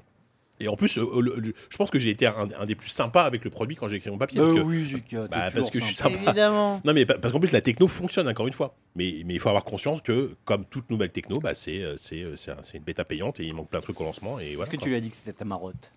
Et 0.62 0.68
en 0.68 0.76
plus, 0.76 0.98
euh, 0.98 1.20
le- 1.22 1.36
le- 1.38 1.54
je 1.70 1.76
pense 1.78 1.90
que 1.90 1.98
j'ai 1.98 2.10
été 2.10 2.26
un, 2.26 2.48
un 2.58 2.66
des 2.66 2.74
plus 2.74 2.90
sympas 2.90 3.24
avec 3.24 3.44
le 3.44 3.50
produit 3.50 3.76
quand 3.76 3.88
j'ai 3.88 3.96
écrit 3.96 4.10
mon 4.10 4.18
papier. 4.18 4.38
parce 4.40 4.52
que- 4.52 4.58
Euh, 4.58 4.62
oui, 4.62 4.84
j'ai 4.84 5.00
que- 5.00 5.08
t'es 5.26 5.28
bah, 5.28 5.48
parce 5.54 5.70
que 5.70 5.80
je 5.80 5.84
suis 5.86 5.94
sympa. 5.94 6.14
Évidemment. 6.22 6.82
Non, 6.84 6.92
mais 6.92 7.06
pa- 7.06 7.16
parce 7.16 7.32
qu'en 7.32 7.40
plus, 7.40 7.50
la 7.52 7.62
techno 7.62 7.88
fonctionne, 7.88 8.28
encore 8.28 8.46
une 8.46 8.52
fois. 8.52 8.76
Mais, 8.94 9.22
mais 9.24 9.32
il 9.34 9.40
faut 9.40 9.48
avoir 9.48 9.64
conscience 9.64 10.02
que, 10.02 10.36
comme 10.44 10.66
toute 10.66 10.90
nouvelle 10.90 11.12
techno, 11.12 11.40
bah, 11.40 11.54
c'est 11.54 11.82
euh, 11.82 11.94
c'est 11.96 12.20
euh, 12.22 12.36
c'est 12.36 12.50
un- 12.50 12.58
c'est 12.62 12.76
une 12.76 12.84
bêta 12.84 13.06
payante 13.06 13.40
et 13.40 13.44
il 13.44 13.54
manque 13.54 13.70
plein 13.70 13.78
de 13.78 13.84
trucs 13.84 13.98
au 14.02 14.04
lancement. 14.04 14.38
Et 14.38 14.54
voilà, 14.54 14.64
Est-ce 14.64 14.70
que 14.72 14.76
quoi. 14.76 14.82
tu 14.84 14.90
lui 14.90 14.96
as 14.96 15.00
dit 15.00 15.08
que 15.08 15.16
c'était 15.16 15.32
ta 15.32 15.46
marotte? 15.46 15.90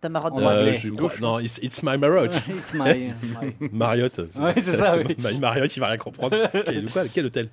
Ta 0.00 0.08
marotte 0.08 0.36
de 0.36 0.42
Euh, 0.42 0.60
anglais. 0.60 0.72
je 0.74 0.88
crois- 0.90 1.12
Non, 1.20 1.38
it's, 1.40 1.58
it's 1.62 1.82
my 1.82 1.96
Marriott. 1.98 2.34
It's 2.48 2.74
my- 2.74 3.12
my-. 3.60 3.70
Ouais, 4.36 4.54
c'est 4.62 4.74
ça, 4.76 4.96
oui. 4.96 5.14
Ma- 5.18 5.32
Marriott, 5.32 5.74
il 5.76 5.80
va 5.80 5.88
rien 5.88 5.96
comprendre. 5.98 6.36
quel, 6.64 6.84
de 6.86 6.90
quoi, 6.90 7.04
quel 7.08 7.26
hôtel? 7.26 7.48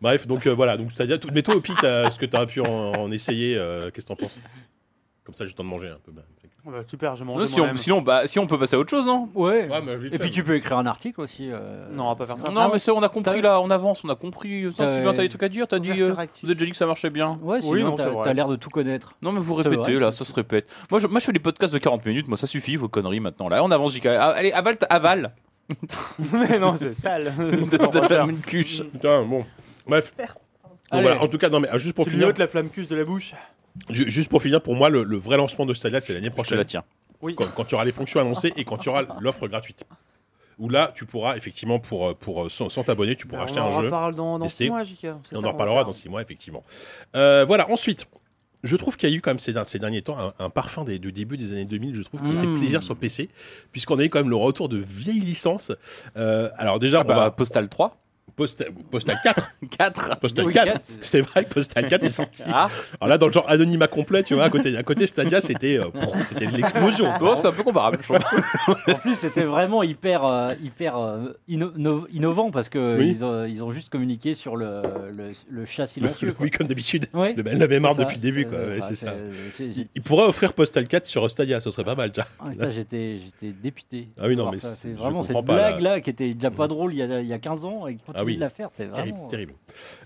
Bref, 0.00 0.26
donc 0.26 0.46
euh, 0.46 0.54
voilà. 0.54 0.76
Donc, 0.76 0.90
c'est-à-dire, 0.94 1.18
mais 1.32 1.42
toi, 1.42 1.54
au 1.56 1.60
pire, 1.60 1.76
t'as- 1.80 2.10
ce 2.10 2.18
que 2.18 2.26
tu 2.26 2.36
as 2.36 2.46
pu 2.46 2.60
en, 2.60 2.66
en 2.66 3.10
essayer, 3.12 3.56
euh, 3.56 3.90
qu'est-ce 3.90 4.06
que 4.06 4.08
t'en 4.08 4.16
penses? 4.16 4.40
Comme 5.24 5.34
ça, 5.34 5.44
j'ai 5.44 5.50
le 5.50 5.54
temps 5.56 5.64
de 5.64 5.68
manger 5.68 5.88
un 5.88 5.98
peu. 6.04 6.10
bah. 6.12 6.22
Bah, 6.64 6.78
super, 6.86 7.16
j'ai 7.16 7.24
Non, 7.24 7.32
mangé 7.34 7.48
si 7.48 7.60
on, 7.60 7.74
sinon, 7.74 8.02
bah, 8.02 8.26
si 8.28 8.38
on 8.38 8.46
peut 8.46 8.56
passer 8.56 8.76
à 8.76 8.78
autre 8.78 8.90
chose, 8.90 9.04
non 9.06 9.28
Ouais. 9.34 9.68
Ouais, 9.68 9.82
mais 9.84 9.96
vite 9.96 10.14
Et 10.14 10.16
fait. 10.16 10.22
puis 10.22 10.30
tu 10.30 10.44
peux 10.44 10.54
écrire 10.54 10.78
un 10.78 10.86
article 10.86 11.20
aussi. 11.20 11.48
euh, 11.50 11.88
Non, 11.92 12.04
on 12.04 12.08
va 12.10 12.14
pas 12.14 12.26
faire 12.26 12.38
ça. 12.38 12.52
Non, 12.52 12.70
mais 12.72 12.78
ça, 12.78 12.94
on 12.94 13.00
a 13.00 13.08
compris 13.08 13.40
là, 13.42 13.60
on 13.60 13.68
avance, 13.68 14.04
on 14.04 14.08
a 14.08 14.14
compris. 14.14 14.70
Ça, 14.70 14.84
T'as- 14.84 14.94
Sylvain, 14.94 15.12
t'as 15.12 15.22
des 15.22 15.28
trucs 15.28 15.42
à 15.42 15.48
dire? 15.48 15.66
T'as 15.66 15.80
dit. 15.80 15.90
Ouverture 15.90 16.18
euh, 16.20 16.26
vous 16.42 16.46
avez 16.48 16.54
déjà 16.54 16.66
dit 16.66 16.70
que 16.70 16.76
ça 16.76 16.86
marchait 16.86 17.10
bien? 17.10 17.36
Ouais, 17.42 17.58
Oui, 17.64 17.78
sinon 17.80 17.90
non, 17.90 17.96
c'est 17.96 18.04
t'as 18.04 18.10
vrai. 18.10 18.24
t'as 18.24 18.32
l'air 18.32 18.46
de 18.46 18.54
tout 18.56 18.70
connaître. 18.70 19.14
Non, 19.22 19.32
mais 19.32 19.40
vous 19.40 19.56
C'est 19.60 19.68
répétez 19.68 19.94
vrai. 19.94 20.00
là, 20.00 20.12
ça 20.12 20.24
se 20.24 20.32
répète. 20.34 20.68
Moi 20.90 21.00
je, 21.00 21.08
moi, 21.08 21.18
je 21.18 21.24
fais 21.26 21.32
des 21.32 21.40
podcasts 21.40 21.72
de 21.74 21.78
40 21.78 22.06
minutes, 22.06 22.28
moi, 22.28 22.36
ça 22.36 22.46
suffit, 22.46 22.76
vos 22.76 22.88
conneries 22.88 23.18
maintenant. 23.20 23.48
Là, 23.48 23.64
on 23.64 23.70
avance, 23.72 23.92
JK. 23.96 24.06
Ah, 24.06 24.28
allez, 24.28 24.52
avale, 24.52 24.76
ta- 24.76 24.86
avale. 24.86 25.34
mais 26.32 26.60
non, 26.60 26.76
c'est 26.76 26.94
sale. 26.94 27.32
T'as 27.92 28.06
fait 28.08 28.18
une 28.20 28.38
cuche. 28.40 28.82
Putain, 28.82 29.22
bon. 29.24 29.44
Bref. 29.88 30.12
Donc, 30.16 30.28
Allez. 30.92 31.02
voilà, 31.02 31.22
en 31.22 31.26
tout 31.26 31.38
cas, 31.38 31.48
non, 31.48 31.58
mais 31.58 31.70
euh, 31.74 31.78
juste 31.78 31.94
pour 31.96 32.04
Tu 32.04 32.10
lui 32.10 32.16
finir, 32.18 32.28
ôtes 32.28 32.38
la 32.38 32.46
flamme 32.46 32.68
cuche 32.68 32.86
de 32.86 32.94
la 32.96 33.04
bouche. 33.04 33.32
Ju- 33.90 34.10
juste 34.10 34.28
pour 34.30 34.42
finir, 34.42 34.60
pour 34.62 34.74
moi, 34.76 34.88
le, 34.90 35.02
le 35.04 35.16
vrai 35.16 35.36
lancement 35.36 35.66
de 35.66 35.74
Stadia, 35.74 36.00
c'est 36.00 36.14
l'année 36.14 36.30
prochaine. 36.30 36.58
la 36.58 36.64
tiens. 36.64 36.84
Oui. 37.20 37.34
quand, 37.36 37.46
quand 37.54 37.64
tu 37.64 37.74
auras 37.76 37.84
les 37.84 37.92
fonctions 37.92 38.18
annoncées 38.20 38.52
et 38.56 38.64
quand 38.64 38.78
tu 38.78 38.88
auras 38.88 39.04
l'offre 39.20 39.46
gratuite. 39.48 39.84
Où 40.58 40.68
là, 40.68 40.92
tu 40.94 41.06
pourras 41.06 41.36
effectivement, 41.36 41.78
pour, 41.78 42.08
euh, 42.08 42.14
pour, 42.14 42.44
euh, 42.44 42.48
sans, 42.48 42.68
sans 42.68 42.84
t'abonner, 42.84 43.16
tu 43.16 43.26
pourras 43.26 43.44
acheter 43.44 43.60
on 43.60 43.64
un 43.64 43.66
en 43.66 43.80
jeu. 43.80 43.86
reparle 43.86 44.14
dans, 44.14 44.38
dans 44.38 44.44
tester. 44.46 44.64
six 44.64 44.70
mois, 44.70 44.82
JK. 44.82 45.06
On 45.32 45.44
en 45.44 45.52
reparlera 45.52 45.84
dans 45.84 45.92
six 45.92 46.08
mois, 46.08 46.20
effectivement. 46.20 46.62
Euh, 47.14 47.44
voilà, 47.46 47.70
ensuite, 47.70 48.06
je 48.62 48.76
trouve 48.76 48.96
qu'il 48.96 49.08
y 49.08 49.12
a 49.12 49.16
eu 49.16 49.20
quand 49.20 49.30
même 49.30 49.38
ces, 49.38 49.54
ces 49.64 49.78
derniers 49.78 50.02
temps 50.02 50.16
un, 50.18 50.32
un 50.44 50.50
parfum 50.50 50.84
des, 50.84 50.98
du 50.98 51.10
début 51.10 51.36
des 51.36 51.52
années 51.52 51.64
2000, 51.64 51.94
je 51.94 52.02
trouve, 52.02 52.22
qui 52.22 52.30
Mmh. 52.32 52.40
fait 52.40 52.58
plaisir 52.60 52.82
sur 52.82 52.96
PC, 52.96 53.28
puisqu'on 53.72 53.98
a 53.98 54.04
eu 54.04 54.08
quand 54.10 54.18
même 54.20 54.30
le 54.30 54.36
retour 54.36 54.68
de 54.68 54.76
vieilles 54.76 55.20
licences. 55.20 55.72
Euh, 56.16 56.50
alors 56.58 56.78
déjà, 56.78 56.98
Ah 56.98 57.02
on 57.04 57.08
bah, 57.08 57.14
va 57.14 57.30
Postal 57.30 57.68
3, 57.68 57.96
Postal, 58.42 58.72
Postal 58.90 59.16
4. 59.22 59.50
4. 59.78 60.16
Postal 60.20 60.44
Oui, 60.46 60.52
4. 60.52 60.66
quatre. 60.72 60.90
C'est 61.00 61.20
vrai 61.20 61.44
que 61.44 61.54
Postal 61.54 61.88
4 61.88 62.04
est 62.04 62.08
sorti. 62.08 62.42
Ah, 62.46 62.68
Alors 63.00 63.08
là, 63.10 63.18
dans 63.18 63.26
le 63.28 63.32
genre 63.32 63.48
anonymat 63.48 63.86
complet, 63.86 64.22
tu 64.24 64.34
vois, 64.34 64.44
à 64.44 64.50
côté, 64.50 64.76
à 64.76 64.82
côté 64.82 65.06
Stadia, 65.06 65.40
c'était 65.40 65.78
euh, 65.78 65.84
c'était 66.24 66.46
l'explosion. 66.46 67.12
oh, 67.20 67.34
c'est 67.36 67.46
un 67.46 67.52
peu 67.52 67.62
comparable. 67.62 67.98
je 68.00 68.04
trouve. 68.12 68.18
En 68.88 68.94
plus, 68.98 69.14
c'était 69.14 69.44
vraiment 69.44 69.82
hyper, 69.82 70.24
euh, 70.26 70.54
hyper 70.62 70.96
euh, 70.98 71.38
inno- 71.48 71.72
no- 71.76 72.06
innovant 72.12 72.50
parce 72.50 72.68
que 72.68 72.98
Oui. 72.98 73.10
ils, 73.10 73.24
ont, 73.24 73.44
ils 73.44 73.62
ont 73.62 73.70
juste 73.72 73.88
communiqué 73.88 74.34
sur 74.34 74.56
le, 74.56 74.82
le, 75.14 75.30
le 75.48 75.64
chat 75.66 75.86
silencieux. 75.86 76.34
Oui, 76.40 76.50
comme 76.50 76.66
d'habitude. 76.66 77.06
Ouais. 77.14 77.34
Le, 77.34 77.42
la 77.42 77.66
depuis 77.94 78.16
le 78.16 78.22
début, 78.22 78.46
quoi. 78.46 78.58
Euh, 78.58 78.68
Ouais, 78.72 78.78
enfin, 78.78 78.88
c'est 78.88 78.94
ça. 78.94 79.14
j'ai- 79.58 79.64
Il, 79.66 79.86
il 79.94 80.02
pourrait 80.02 80.26
offrir 80.26 80.52
Postal 80.52 80.86
4 80.88 81.06
sur 81.06 81.30
Stadia, 81.30 81.60
ce 81.60 81.70
serait 81.70 81.84
pas 81.84 81.94
mal, 81.94 82.10
tiens. 82.12 82.24
Ah, 82.40 82.46
J'étais 82.74 83.18
j'étais 83.24 83.52
dépité. 83.62 84.08
Ah 84.20 84.24
oui, 84.28 84.36
non, 84.36 84.50
mais 84.50 84.58
c'est- 84.60 84.92
vraiment 84.94 85.22
cette 85.22 85.34
comprends 85.36 85.54
pas, 85.54 85.60
là. 85.62 85.68
blague 85.72 85.80
là 85.82 86.00
qui 86.00 86.10
était 86.10 86.32
déjà 86.34 86.50
pas 86.50 86.68
drôle 86.68 86.92
il 86.94 86.98
y 86.98 87.02
a, 87.02 87.20
il 87.20 87.26
y 87.26 87.32
a 87.32 87.38
15 87.38 87.64
ans 87.64 87.86
et 87.86 87.96
qui 87.96 88.02
continue 88.32 88.34
oui. 88.34 88.36
de 88.36 88.40
la 88.40 88.50
faire. 88.50 88.68
C'est 88.72 88.92
Terrible, 88.92 89.12
vraiment. 89.16 89.28
terrible. 89.28 89.52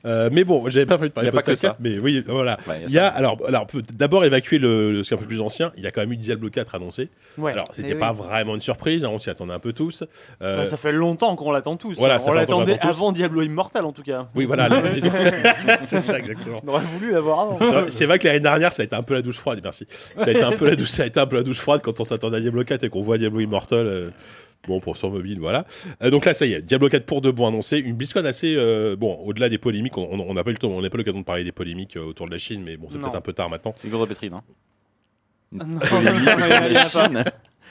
Euh, 0.04 0.28
mais 0.32 0.44
bon, 0.44 0.68
j'avais 0.70 0.86
pas 0.86 0.96
prévu 0.96 1.08
de 1.10 1.14
parler 1.14 1.30
de 1.30 1.34
Postal 1.34 1.54
que 1.56 1.60
4, 1.60 1.76
mais 1.80 1.98
oui, 1.98 2.22
voilà. 2.26 2.56
Ouais, 2.68 2.82
Il 2.86 2.92
y 2.92 2.98
a, 2.98 3.10
ça. 3.10 3.16
alors, 3.16 3.38
alors 3.46 3.66
d'abord 3.94 4.24
évacuer 4.24 4.58
le, 4.58 4.92
le- 4.92 5.04
ce 5.04 5.08
qui 5.08 5.14
est 5.14 5.16
un 5.16 5.20
peu 5.20 5.26
plus 5.26 5.40
ancien. 5.40 5.72
Il 5.76 5.82
y 5.82 5.86
a 5.86 5.90
quand 5.90 6.00
même 6.00 6.12
eu 6.12 6.16
Diablo 6.16 6.48
4 6.50 6.74
annoncé. 6.76 7.08
Ouais. 7.38 7.52
alors, 7.52 7.68
c'était 7.72 7.90
Eh 7.92 7.94
pas 7.96 8.12
oui. 8.12 8.18
vraiment 8.26 8.54
une 8.54 8.60
surprise, 8.60 9.04
hein, 9.04 9.10
on 9.12 9.18
s'y 9.18 9.30
attendait 9.30 9.52
un 9.54 9.58
peu 9.58 9.72
tous. 9.72 10.04
Euh, 10.42 10.58
Bah, 10.58 10.66
ça 10.66 10.76
fait 10.76 10.92
longtemps 10.92 11.34
qu'on 11.36 11.50
l'attend 11.50 11.76
tous. 11.76 11.94
Voilà, 11.96 12.18
on 12.26 12.32
l'attendait 12.32 12.78
avant 12.80 13.12
Diablo 13.12 13.42
Immortal 13.42 13.84
en 13.84 13.92
tout 13.92 14.02
cas. 14.02 14.28
Oui, 14.34 14.44
voilà. 14.44 14.68
c'est 15.84 15.98
ça, 15.98 16.18
exactement. 16.18 16.60
On 16.64 16.68
aurait 16.68 16.84
voulu 16.84 17.10
l'avoir 17.12 17.40
avant. 17.40 17.58
C'est 17.60 17.70
vrai- 17.72 17.90
C'est 17.90 18.06
vrai 18.06 18.18
que 18.18 18.26
l'année 18.26 18.40
dernière, 18.40 18.72
ça 18.72 18.82
a 18.82 18.84
été 18.84 18.94
un 18.96 19.02
peu 19.02 19.14
la 19.14 19.22
douche 19.22 19.38
froide. 19.38 19.60
Merci. 19.62 19.86
Ça 20.16 20.26
a 20.26 20.30
été 20.30 20.42
un 20.42 20.52
peu 20.52 20.68
la 20.68 20.76
douche, 20.76 20.88
ça 20.88 21.02
a 21.02 21.06
été 21.06 21.18
un 21.20 21.26
peu 21.26 21.36
la 21.36 21.42
douche 21.42 21.58
froide 21.60 21.80
quand 21.82 21.98
on 22.00 22.04
s'attendait 22.04 22.36
à 22.36 22.40
Diablo 22.40 22.62
4 22.64 22.84
et 22.84 22.88
qu'on 22.88 23.02
voit 23.02 23.18
Diablo 23.18 23.40
Immortal. 23.40 24.12
Bon, 24.66 24.80
pour 24.80 24.96
sur 24.96 25.10
mobile, 25.10 25.38
voilà. 25.38 25.64
Euh, 26.02 26.10
donc 26.10 26.24
là, 26.24 26.34
ça 26.34 26.44
y 26.46 26.52
est, 26.54 26.60
Diablo 26.62 26.88
4 26.88 27.06
pour 27.06 27.20
de 27.20 27.30
bon 27.30 27.46
annoncé. 27.48 27.78
Une 27.78 27.94
BlizzCon 27.94 28.24
assez, 28.24 28.54
euh, 28.56 28.96
bon, 28.96 29.14
au-delà 29.24 29.48
des 29.48 29.58
polémiques, 29.58 29.96
on 29.96 30.34
n'a 30.34 30.42
pas 30.44 30.50
eu 30.50 30.54
le 30.54 30.58
temps, 30.58 30.68
on 30.68 30.80
n'a 30.82 30.90
pas 30.90 30.98
l'occasion 30.98 31.20
de 31.20 31.24
parler 31.24 31.44
des 31.44 31.52
polémiques 31.52 31.96
euh, 31.96 32.04
autour 32.04 32.26
de 32.26 32.32
la 32.32 32.38
Chine, 32.38 32.62
mais 32.64 32.76
bon, 32.76 32.88
c'est 32.90 32.98
peut-être 32.98 33.14
un 33.16 33.20
peu 33.20 33.32
tard 33.32 33.48
maintenant. 33.50 33.74
C'est 33.76 33.88
une 33.88 33.94
grosse 33.94 34.08
pétrine. 34.08 34.32
Hein. 34.34 34.42
Non, 35.52 35.78
Polémique 35.78 36.12
il 36.18 36.24
y 36.24 36.28
en 36.28 36.32
a- 36.32 36.34
autour 36.34 36.46
de 36.46 36.46
il 36.46 36.52
y 36.52 36.58
en 36.58 36.62
a 36.62 36.68
la 36.68 36.84
pas. 36.84 36.88
Chine. 37.06 37.24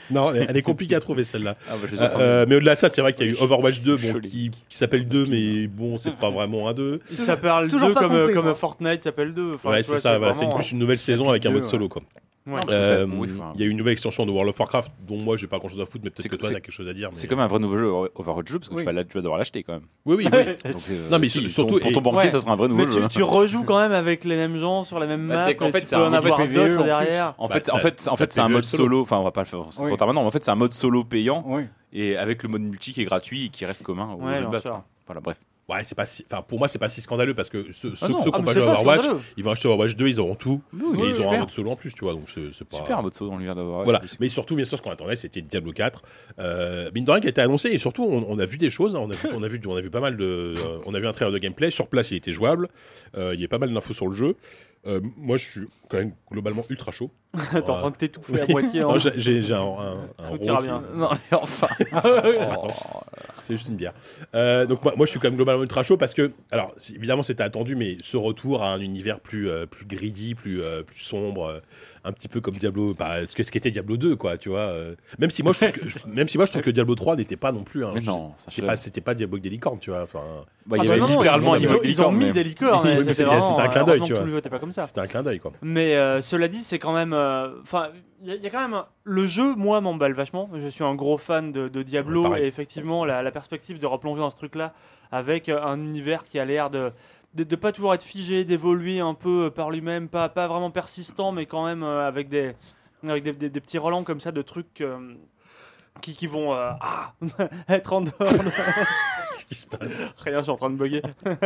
Non, 0.08 0.32
elle 0.32 0.56
est 0.56 0.62
compliquée 0.62 0.94
à 0.94 1.00
trouver 1.00 1.24
celle-là. 1.24 1.56
Ah, 1.68 1.74
bah, 1.82 1.88
Euh, 2.00 2.08
euh, 2.20 2.46
mais 2.48 2.54
au-delà 2.56 2.74
de 2.74 2.78
ça, 2.78 2.88
c'est 2.88 3.00
vrai 3.00 3.12
qu'il 3.12 3.26
y 3.26 3.28
a 3.28 3.32
eu 3.32 3.36
Overwatch 3.40 3.80
2, 3.82 3.96
bon, 3.96 4.20
qui, 4.20 4.50
qui 4.68 4.76
s'appelle 4.76 5.08
2, 5.08 5.26
mais 5.26 5.66
bon, 5.66 5.98
c'est 5.98 6.14
pas 6.16 6.30
vraiment 6.30 6.68
un 6.68 6.74
2. 6.74 7.00
Il 7.10 7.18
s'appelle 7.18 7.68
Toujours 7.68 7.88
2 7.88 7.94
pas 7.94 8.00
comme, 8.00 8.12
compris, 8.12 8.32
comme. 8.34 8.54
Fortnite 8.54 9.02
s'appelle 9.02 9.34
2. 9.34 9.52
Enfin, 9.56 9.70
ouais, 9.70 9.82
c'est 9.82 9.96
ça, 9.96 10.16
voilà, 10.18 10.32
c'est 10.32 10.44
vraiment- 10.44 10.56
plus 10.58 10.70
une 10.72 10.78
nouvelle 10.78 11.00
saison 11.00 11.28
avec 11.28 11.44
un 11.44 11.50
mode 11.50 11.62
deux, 11.62 11.68
solo, 11.68 11.88
quoi. 11.88 12.02
Ouais. 12.46 12.60
Euh, 12.70 13.06
oui, 13.12 13.28
enfin, 13.36 13.52
Il 13.56 13.60
y 13.60 13.64
a 13.64 13.66
eu 13.66 13.70
une 13.70 13.76
nouvelle 13.76 13.92
extension 13.94 14.24
de 14.24 14.30
World 14.30 14.50
of 14.50 14.60
Warcraft, 14.60 14.92
dont 15.08 15.16
moi, 15.18 15.36
j'ai 15.36 15.48
pas 15.48 15.58
grand 15.58 15.68
chose 15.68 15.80
à 15.80 15.84
foutre, 15.86 16.04
mais 16.04 16.10
C'est 16.14 16.28
peut-être 16.28 16.30
que 16.30 16.36
que- 16.36 16.40
toi, 16.42 16.48
c'est- 16.48 16.54
t'as 16.54 16.60
quelque 16.60 16.72
chose 16.72 16.86
à 16.88 16.92
dire. 16.92 17.10
C'est 17.12 17.24
mais- 17.24 17.28
comme 17.28 17.40
un 17.40 17.46
vrai 17.48 17.58
nouveau 17.58 17.76
jeu, 17.76 17.90
Overwatch 18.14 18.48
jeu, 18.52 18.58
parce 18.60 18.68
que 18.68 18.74
Oui. 18.74 18.82
tu, 18.82 18.86
vas, 18.86 18.92
là- 18.92 19.04
tu 19.04 19.14
vas 19.14 19.20
devoir 19.20 19.38
l'acheter 19.38 19.64
quand 19.64 19.72
même. 19.72 19.82
Oui, 20.04 20.14
oui, 20.16 20.28
oui. 20.32 20.70
Donc, 20.72 20.82
euh, 20.90 21.08
Non, 21.10 21.18
mais 21.18 21.28
si, 21.28 21.48
surtout- 21.50 21.74
ton- 21.74 21.80
pour 21.80 21.92
ton 21.92 22.00
banquier, 22.02 22.18
Ouais. 22.18 22.30
ça 22.30 22.38
sera 22.40 22.52
un 22.52 22.56
vrai 22.56 22.68
nouveau 22.68 22.86
Mais 22.86 22.92
jeu. 22.92 23.00
tu, 23.08 23.16
tu 23.16 23.22
rejoues 23.24 23.64
quand 23.64 23.78
même 23.80 23.90
avec 23.92 24.22
les 24.24 24.36
mêmes 24.36 24.58
gens 24.58 24.84
sur 24.84 25.00
la 25.00 25.06
même 25.06 25.26
Bah, 25.26 25.34
map. 25.34 25.44
c'est 25.44 25.56
qu'en 25.56 25.66
et 25.66 25.72
fait, 25.72 25.80
tu 25.80 25.86
c'est 25.88 25.96
un 25.96 26.08
en 26.08 26.12
avoir 26.12 26.38
d'autres 26.38 26.84
derrière. 26.84 27.34
Bah, 27.38 27.48
fait, 27.50 27.60
t'as- 27.62 27.74
en 27.74 27.78
fait, 27.78 28.06
en 28.06 28.10
t'as 28.12 28.16
fait, 28.16 28.32
c'est 28.32 28.40
un 28.40 28.48
mode 28.48 28.64
solo. 28.64 29.02
Enfin, 29.02 29.18
on 29.18 29.24
va 29.24 29.32
pas 29.32 29.40
le 29.40 29.46
faire 29.46 29.64
c'est 29.70 29.84
trop 29.84 29.96
tard 29.96 30.06
maintenant. 30.06 30.20
mais 30.22 30.28
En 30.28 30.30
fait, 30.30 30.44
c'est 30.44 30.50
un 30.52 30.56
mode 30.56 30.72
solo 30.72 31.02
payant 31.04 31.44
et 31.92 32.16
avec 32.16 32.42
le 32.44 32.48
mode 32.48 32.62
multi 32.62 32.92
qui 32.92 33.02
est 33.02 33.06
gratuit 33.06 33.46
et 33.46 33.48
qui 33.48 33.64
reste 33.66 33.82
commun 33.82 34.16
au 34.20 34.28
jeu 34.28 34.42
de 34.44 34.46
base. 34.50 34.68
Voilà, 35.06 35.20
bref. 35.20 35.38
Ouais, 35.68 35.82
c'est 35.82 35.96
pas 35.96 36.06
si... 36.06 36.24
enfin, 36.30 36.42
pour 36.42 36.58
moi, 36.60 36.68
c'est 36.68 36.78
pas 36.78 36.88
si 36.88 37.00
scandaleux 37.00 37.34
parce 37.34 37.48
que 37.50 37.72
ceux, 37.72 37.94
ceux, 37.96 38.06
qui 38.06 38.14
Ah, 38.32 38.36
ont 38.36 38.38
mais 38.38 38.44
pas 38.44 38.54
joué 38.54 38.62
à 38.62 38.66
Overwatch, 38.70 39.02
scandaleux. 39.02 39.22
ils 39.36 39.42
vont 39.42 39.50
acheter 39.50 39.66
Overwatch 39.66 39.96
2, 39.96 40.08
ils 40.08 40.20
auront 40.20 40.36
tout. 40.36 40.60
Oui, 40.72 40.80
et 40.80 40.96
oui, 41.02 41.08
ils 41.16 41.20
auront 41.20 41.32
un 41.32 41.38
mode 41.40 41.50
solo 41.50 41.70
en 41.72 41.76
plus, 41.76 41.92
tu 41.92 42.04
vois. 42.04 42.12
Donc 42.12 42.28
c'est 42.28 42.64
pas. 42.68 42.76
Super, 42.76 42.98
un 42.98 43.02
mode 43.02 43.14
saut 43.14 43.26
dans 43.26 43.32
l'univers 43.34 43.56
d'Overwatch. 43.56 43.84
Voilà, 43.84 44.00
mais 44.20 44.28
surtout, 44.28 44.54
bien 44.54 44.64
sûr, 44.64 44.78
ce 44.78 44.82
qu'on 44.82 44.90
attendait, 44.92 45.16
c'était 45.16 45.42
Diablo 45.42 45.72
4. 45.72 46.02
Euh, 46.38 46.90
mine 46.94 47.04
de 47.04 47.10
rien, 47.10 47.20
qui 47.20 47.26
a 47.26 47.30
été 47.30 47.40
annoncé, 47.40 47.70
et 47.70 47.78
surtout, 47.78 48.04
on, 48.04 48.24
on 48.28 48.38
a 48.38 48.46
vu 48.46 48.58
des 48.58 48.70
choses. 48.70 48.94
hein. 48.94 49.00
on, 49.02 49.10
a 49.10 49.14
vu, 49.14 49.28
on, 49.34 49.42
a 49.42 49.48
vu, 49.48 49.60
on 49.66 49.74
a 49.76 49.80
vu 49.80 49.90
pas 49.90 50.00
mal 50.00 50.16
de. 50.16 50.54
euh, 50.56 50.78
on 50.86 50.94
a 50.94 51.00
vu 51.00 51.06
un 51.08 51.12
trailer 51.12 51.32
de 51.32 51.38
gameplay. 51.38 51.72
Sur 51.72 51.88
place, 51.88 52.12
il 52.12 52.16
était 52.16 52.32
jouable. 52.32 52.68
Euh, 53.16 53.34
il 53.34 53.40
y 53.40 53.44
a 53.44 53.48
pas 53.48 53.58
mal 53.58 53.72
d'infos 53.74 53.92
sur 53.92 54.06
le 54.06 54.14
jeu. 54.14 54.36
Euh, 54.86 55.00
moi, 55.16 55.36
je 55.36 55.44
suis 55.44 55.60
quand 55.88 55.96
même 55.96 56.12
globalement 56.30 56.64
ultra 56.70 56.92
chaud. 56.92 57.10
T'es 57.52 57.70
en 57.70 57.78
train 57.78 57.90
de 57.90 57.96
t'étouffer 57.96 58.40
à 58.40 58.46
moitié. 58.46 58.80
hein. 58.82 58.88
Non, 58.88 58.98
j'ai- 58.98 59.52
un, 59.52 59.58
un, 59.60 59.96
un 60.18 60.28
Tout 60.36 60.42
ira 60.42 60.58
qui- 60.58 60.64
bien. 60.64 60.82
Non, 60.94 61.08
mais 61.12 61.36
enfin. 61.38 61.68
Attends. 61.92 63.02
C'est 63.42 63.54
juste 63.54 63.68
une 63.68 63.76
bière. 63.76 63.92
Euh, 64.34 64.66
donc 64.66 64.82
moi, 64.82 64.94
moi, 64.96 65.06
je 65.06 65.10
suis 65.10 65.20
quand 65.20 65.28
même 65.28 65.36
globalement 65.36 65.62
ultra 65.62 65.82
chaud 65.84 65.96
parce 65.96 66.14
que, 66.14 66.32
alors 66.50 66.74
évidemment 66.94 67.22
c'était 67.22 67.44
attendu, 67.44 67.76
mais 67.76 67.96
ce 68.02 68.16
retour 68.16 68.62
à 68.62 68.72
un 68.72 68.80
univers 68.80 69.20
plus 69.20 69.48
euh, 69.48 69.66
plus 69.66 69.86
greedy, 69.86 70.34
plus 70.34 70.62
euh, 70.62 70.82
plus 70.82 70.98
sombre, 70.98 71.46
euh, 71.46 71.60
un 72.04 72.12
petit 72.12 72.26
peu 72.28 72.40
comme 72.40 72.56
Diablo, 72.56 72.94
bah, 72.94 73.24
ce 73.24 73.36
que 73.36 73.44
ce 73.44 73.52
qu'était 73.52 73.70
Diablo 73.70 73.96
2, 73.96 74.16
quoi, 74.16 74.36
tu 74.36 74.48
vois. 74.48 74.72
même 75.20 75.30
si 75.30 75.42
moi 75.44 75.52
je 75.52 75.58
trouve 75.64 75.70
que, 75.72 75.88
je- 75.88 76.06
même 76.08 76.28
si 76.28 76.38
moi 76.38 76.46
je 76.46 76.50
trouve 76.50 76.62
que 76.62 76.70
Diablo 76.70 76.94
3 76.96 77.14
n'était 77.16 77.36
pas 77.36 77.52
non 77.52 77.62
plus. 77.62 77.84
un 77.84 77.92
Mais 77.92 78.00
non, 78.00 78.32
fait- 78.48 78.62
pas 78.62 78.76
c'était 78.76 79.00
pas 79.00 79.14
Diablo 79.14 79.36
avec 79.36 79.44
des 79.44 79.50
licornes, 79.50 79.78
tu 79.78 79.90
vois. 79.90 80.02
Enfin, 80.02 80.20
Bah, 80.66 80.76
Ah 80.80 80.82
il 80.82 80.86
y 80.86 80.88
bah 80.88 80.94
avait 80.94 81.00
non, 81.02 81.08
non, 81.08 81.16
littéralement 81.18 81.54
ils, 81.54 81.68
ont, 81.68 81.70
niveau 81.70 81.80
ils 81.84 82.02
ont 82.02 82.10
mis 82.10 82.32
des 82.32 82.42
licornes. 82.42 82.84
Mais 82.88 82.96
c'était 82.96 83.12
c'était- 83.24 83.40
c'était 83.42 83.60
un 83.62 83.68
clin 83.68 83.84
d'œil, 83.84 84.00
tu 84.02 84.12
vois. 84.12 84.20
Tout 84.22 84.26
le 84.26 84.32
jeu 84.32 84.38
était 84.38 84.50
pas 84.50 84.58
comme 84.58 84.72
ça. 84.72 84.84
c'était 84.84 85.00
un 85.00 85.06
clin 85.06 85.22
d'œil, 85.22 85.38
quoi. 85.38 85.52
Mais 85.62 85.94
cela 86.20 86.48
dit, 86.48 86.62
c'est 86.62 86.80
quand 86.80 86.92
même. 86.92 87.12
Euh, 87.26 87.58
Enfin, 87.62 87.84
il 88.22 88.28
y, 88.28 88.32
a- 88.32 88.34
il 88.36 88.42
y 88.42 88.46
a 88.46 88.50
quand 88.50 88.60
même. 88.60 88.74
un- 88.74 88.86
Le 89.04 89.26
jeu, 89.26 89.54
moi, 89.56 89.80
m'emballe 89.80 90.12
vachement. 90.14 90.48
Je 90.54 90.66
suis 90.68 90.84
un 90.84 90.94
gros 90.94 91.18
fan 91.18 91.52
de, 91.52 91.68
de 91.68 91.82
Diablo 91.82 92.28
Ouais, 92.28 92.42
et 92.42 92.46
effectivement, 92.46 93.04
la, 93.04 93.22
la 93.22 93.30
perspective 93.30 93.78
de 93.78 93.86
replonger 93.86 94.20
dans 94.20 94.30
ce 94.30 94.36
truc-là 94.36 94.72
avec 95.12 95.48
euh, 95.48 95.62
un 95.62 95.78
univers 95.78 96.24
qui 96.24 96.38
a 96.38 96.44
l'air 96.44 96.70
de. 96.70 96.92
De, 97.34 97.44
de 97.44 97.56
pas 97.56 97.70
toujours 97.72 97.92
être 97.92 98.02
figé, 98.04 98.44
d'évoluer 98.46 99.00
un 99.00 99.12
peu 99.12 99.46
euh, 99.46 99.50
par 99.50 99.70
lui-même, 99.70 100.08
pas, 100.08 100.30
pas 100.30 100.46
vraiment 100.46 100.70
persistant, 100.70 101.32
mais 101.32 101.44
quand 101.44 101.66
même 101.66 101.82
avec 101.82 102.28
des, 102.30 102.54
avec 103.06 103.24
des, 103.24 103.32
des- 103.32 103.50
des 103.50 103.60
petits 103.60 103.76
relents 103.76 104.04
comme 104.04 104.20
ça 104.20 104.32
de 104.32 104.40
trucs 104.40 104.80
euh, 104.80 105.14
qui, 106.00 106.14
qui 106.16 106.26
vont 106.28 106.54
euh, 106.54 106.70
ah, 106.80 107.12
être 107.68 107.92
en 107.92 108.00
dehors. 108.00 108.14
de- 108.18 108.26
Qu'est-ce 108.38 109.44
qui 109.46 109.54
se 109.54 109.66
passe? 109.66 110.04
Rien, 110.16 110.38
je 110.38 110.42
suis 110.44 110.50
en 110.52 110.56
train 110.56 110.70
de 110.70 110.76
bugger. 110.76 111.02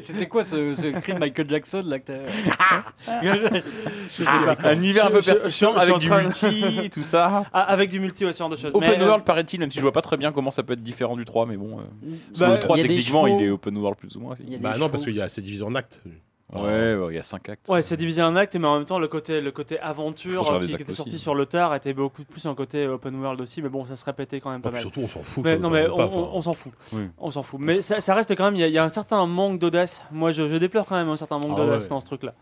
C'était 0.00 0.26
quoi 0.26 0.44
ce, 0.44 0.74
ce 0.74 0.88
cri 0.88 1.14
de 1.14 1.18
Michael 1.18 1.48
Jackson 1.48 1.84
là 1.86 1.98
que 2.00 2.12
Un 4.64 4.76
univers 4.76 5.06
un 5.06 5.10
peu 5.10 5.22
persistant 5.22 5.72
suis 5.72 5.80
avec 5.80 5.94
en 5.94 5.98
du 5.98 6.10
multi, 6.10 6.90
tout 6.90 7.02
ça. 7.02 7.44
Ah, 7.52 7.62
avec 7.62 7.90
du 7.90 8.00
multi, 8.00 8.24
ouais, 8.24 8.32
ce 8.32 8.38
genre 8.38 8.48
de 8.48 8.56
choses. 8.56 8.70
Open 8.74 8.90
Mais, 8.90 9.02
euh, 9.02 9.06
world, 9.06 9.24
paraît-il, 9.24 9.60
même 9.60 9.70
si 9.70 9.76
je 9.76 9.82
vois 9.82 9.92
pas 9.92 10.02
très 10.02 10.16
bien 10.16 10.32
comment 10.32 10.50
ça 10.50 10.62
peut 10.62 10.74
être 10.74 10.82
différent 10.82 11.16
du 11.16 11.24
3, 11.24 11.46
mais 11.46 11.56
bon. 11.56 11.78
euh, 11.78 11.82
parce 12.28 12.40
Bah, 12.40 12.48
que 12.48 12.52
le 12.54 12.58
3, 12.60 12.76
il 12.76 12.80
y 12.80 12.84
a 12.84 12.88
des 12.88 12.94
techniquement, 12.96 13.26
il 13.26 13.42
est 13.44 13.50
open 13.50 13.76
world 13.78 13.98
plus 13.98 14.16
ou 14.16 14.20
moins 14.20 14.32
aussi. 14.32 14.44
Bah 14.60 14.70
non, 14.70 14.76
chevaux. 14.76 14.88
parce 14.90 15.04
qu'il 15.04 15.14
y 15.14 15.20
a 15.20 15.28
c'est 15.28 15.42
divisé 15.42 15.62
en 15.62 15.74
actes. 15.74 16.00
Ouais, 16.52 16.94
ouais, 16.96 17.12
il 17.12 17.16
y 17.16 17.18
a 17.18 17.22
5 17.22 17.48
actes. 17.48 17.68
Ouais, 17.68 17.82
c'est 17.82 17.96
divisé 17.96 18.22
en 18.22 18.34
actes, 18.36 18.56
mais 18.56 18.66
en 18.66 18.76
même 18.78 18.86
temps, 18.86 18.98
le 18.98 19.08
côté, 19.08 19.40
le 19.40 19.52
côté 19.52 19.78
aventure 19.78 20.50
euh, 20.52 20.58
qui, 20.66 20.74
était 20.74 20.92
sorti 20.92 21.12
aussi. 21.12 21.18
sur 21.22 21.34
le 21.34 21.46
tard 21.46 21.74
était 21.74 21.92
beaucoup 21.94 22.24
plus 22.24 22.44
un 22.46 22.54
côté 22.54 22.86
open 22.88 23.14
world 23.20 23.40
aussi, 23.40 23.62
mais 23.62 23.68
bon, 23.68 23.86
ça 23.86 23.96
se 23.96 24.04
répétait 24.04 24.40
quand 24.40 24.50
même 24.50 24.60
pas 24.62 24.70
Et 24.70 24.72
puis 24.72 24.76
mal. 24.76 24.82
surtout, 24.82 25.00
on 25.00 25.08
s'en 25.08 25.22
fout. 25.22 25.44
Mais, 25.44 25.52
ça, 25.54 25.58
non, 25.60 25.70
mais 25.70 25.88
on, 25.88 25.96
pas, 25.96 26.04
on- 26.06 26.06
enfin. 26.22 26.30
on 26.34 26.42
s'en 26.42 26.52
fout. 26.52 26.72
Oui. 26.92 27.02
On 27.18 27.30
s'en 27.30 27.42
fout. 27.42 27.60
Mais 27.62 27.80
ça, 27.80 28.00
ça 28.00 28.14
reste 28.14 28.34
quand 28.36 28.44
même, 28.46 28.56
il 28.56 28.60
y, 28.60 28.64
a- 28.64 28.68
il 28.68 28.72
y 28.74 28.78
a 28.78 28.84
un 28.84 28.88
certain 28.88 29.24
manque 29.26 29.58
d'audace. 29.58 30.04
Moi, 30.10 30.32
je, 30.32 30.48
je 30.48 30.56
déplore 30.56 30.86
quand 30.86 30.96
même 30.96 31.08
un 31.08 31.16
certain 31.16 31.38
manque 31.38 31.52
Ah 31.54 31.60
d'audace 31.60 31.84
ouais. 31.84 31.88
dans 31.90 32.00
ce 32.00 32.06
truc-là. 32.06 32.34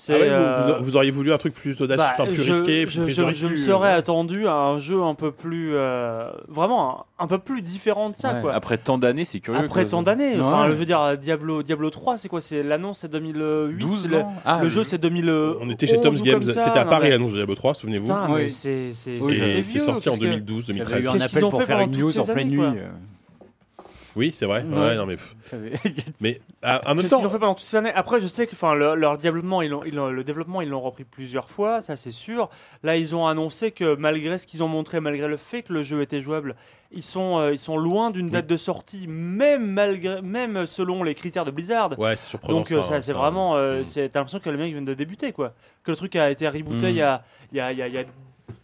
Ah 0.00 0.02
C'est. 0.02 0.20
ouais, 0.20 0.28
vous- 0.28 0.34
euh, 0.34 0.76
vous, 0.78 0.84
vous 0.84 0.96
auriez 0.96 1.10
voulu 1.10 1.32
un 1.32 1.36
truc 1.38 1.52
plus 1.52 1.80
audacieux, 1.80 2.02
bah, 2.16 2.24
enfin, 2.24 2.32
plus 2.32 2.42
je- 2.42 2.52
risqué, 2.52 2.86
je, 2.88 3.02
plus 3.02 3.22
me 3.22 3.56
serais 3.56 3.92
attendu 3.92 4.46
à 4.46 4.54
un 4.54 4.78
jeu 4.78 5.02
un 5.02 5.14
peu 5.14 5.30
plus. 5.30 5.72
euh, 5.74 6.30
vraiment, 6.48 7.06
un, 7.18 7.24
un 7.24 7.26
peu 7.26 7.38
plus 7.38 7.60
différent 7.60 8.08
de 8.10 8.16
ça, 8.16 8.34
Ouais, 8.34 8.40
quoi. 8.40 8.54
Après 8.54 8.78
tant 8.78 8.96
d'années, 8.98 9.24
c'est 9.26 9.40
curieux. 9.40 9.60
Après 9.60 9.84
tant 9.86 10.02
d'années, 10.02 10.40
enfin, 10.40 10.62
Ouais. 10.64 10.68
je 10.70 10.74
veux 10.74 10.86
dire, 10.86 11.18
Diablo, 11.18 11.62
Diablo 11.62 11.90
3, 11.90 12.16
c'est 12.16 12.28
quoi 12.28 12.40
C'est 12.40 12.62
l'annonce, 12.62 13.00
c'est 13.00 13.10
2008. 13.10 13.76
12 13.78 14.08
le, 14.08 14.18
non 14.20 14.26
Ah, 14.44 14.60
le 14.62 14.68
jeu, 14.70 14.84
c'est 14.84 14.98
2000. 14.98 15.28
On 15.60 15.68
était 15.70 15.86
chez 15.86 16.00
Tom's 16.00 16.22
Games, 16.22 16.42
c'était 16.42 16.78
à 16.78 16.84
Paris 16.86 17.10
l'annonce 17.10 17.32
de 17.32 17.36
Diablo 17.36 17.54
3, 17.54 17.74
souvenez-vous. 17.74 18.08
C'est 18.48 18.92
c'est 18.94 19.18
Oui, 19.20 19.34
Et 19.34 19.38
c'est 19.42 19.50
c'est 19.50 19.60
vieux, 19.72 19.80
sorti 19.80 20.08
en 20.08 20.12
qu'est-ce 20.12 20.20
que- 20.22 20.26
2012, 20.26 20.66
J'avais 20.66 20.78
2013. 20.78 21.04
eu 21.04 21.08
un 21.08 21.12
Qu'est-ce 21.12 21.24
appel 21.24 21.36
qu'ils 21.38 21.44
ont 21.44 21.50
pour 21.50 21.60
fait 21.60 21.66
faire 21.66 21.80
une 21.80 21.90
news 21.98 22.18
en 22.18 22.24
pleine 22.24 22.48
nuit. 22.48 22.60
Oui, 24.16 24.32
c'est 24.32 24.46
vrai. 24.46 24.62
Ouais. 24.64 24.76
Ouais, 24.78 24.96
non 24.96 25.06
mais. 26.20 26.40
ah, 26.62 26.80
en 26.84 26.94
même 26.94 27.02
Qu'est-ce 27.02 27.14
qu'ils 27.14 27.18
ont 27.18 27.22
temps, 27.22 27.30
fait 27.30 27.38
pendant 27.38 27.54
toutes 27.54 27.66
ces 27.66 27.76
années 27.76 27.92
Après, 27.94 28.20
je 28.20 28.26
sais 28.26 28.46
que 28.46 28.52
enfin, 28.54 28.74
le- 28.74 28.94
leur 28.94 29.18
développement, 29.18 29.62
ils 29.62 29.70
l'ont- 29.70 29.84
ils 29.84 29.94
l'ont- 29.94 30.10
le 30.10 30.24
développement, 30.24 30.60
ils 30.60 30.68
l'ont 30.68 30.80
repris 30.80 31.04
plusieurs 31.04 31.48
fois, 31.50 31.80
ça 31.82 31.96
c'est 31.96 32.10
sûr. 32.10 32.50
Là, 32.82 32.96
ils 32.96 33.14
ont 33.14 33.26
annoncé 33.26 33.70
que 33.70 33.94
malgré 33.94 34.38
ce 34.38 34.46
qu'ils 34.46 34.62
ont 34.62 34.68
montré, 34.68 35.00
malgré 35.00 35.28
le 35.28 35.36
fait 35.36 35.62
que 35.62 35.72
le 35.72 35.82
jeu 35.82 36.00
était 36.02 36.22
jouable, 36.22 36.56
ils 36.92 37.02
sont, 37.04 37.38
euh, 37.38 37.52
ils 37.52 37.58
sont 37.58 37.76
loin 37.76 38.10
d'une 38.10 38.30
date 38.30 38.46
de 38.46 38.56
sortie, 38.56 39.06
même, 39.06 39.66
malgré, 39.70 40.20
même 40.22 40.66
selon 40.66 41.02
les 41.04 41.14
critères 41.14 41.44
de 41.44 41.50
Blizzard. 41.50 41.98
ouais, 41.98 42.16
c'est 42.16 42.28
surprenant. 42.30 42.58
Donc 42.58 42.72
euh, 42.72 42.82
ça, 42.82 42.96
hein, 42.96 43.00
c'est 43.02 43.12
vraiment, 43.12 43.56
euh, 43.56 43.80
Mm. 43.80 43.84
c'est- 43.84 44.08
t'as 44.08 44.18
l'impression 44.20 44.40
que 44.40 44.50
les 44.50 44.56
mecs 44.56 44.72
viennent 44.72 44.84
de 44.84 44.94
débuter, 44.94 45.32
quoi. 45.32 45.54
Que 45.84 45.90
le 45.92 45.96
truc 45.96 46.16
a 46.16 46.30
été 46.30 46.48
rebooté 46.48 46.86
Mm. 46.86 46.90
il 46.90 46.96
y 46.96 47.02
a, 47.02 47.22
il 47.52 47.58
y 47.58 47.60
a, 47.60 47.72
il 47.72 47.78
y 47.78 47.82
a, 47.82 47.86
il 47.88 47.94
y 47.94 47.98
a- 47.98 48.04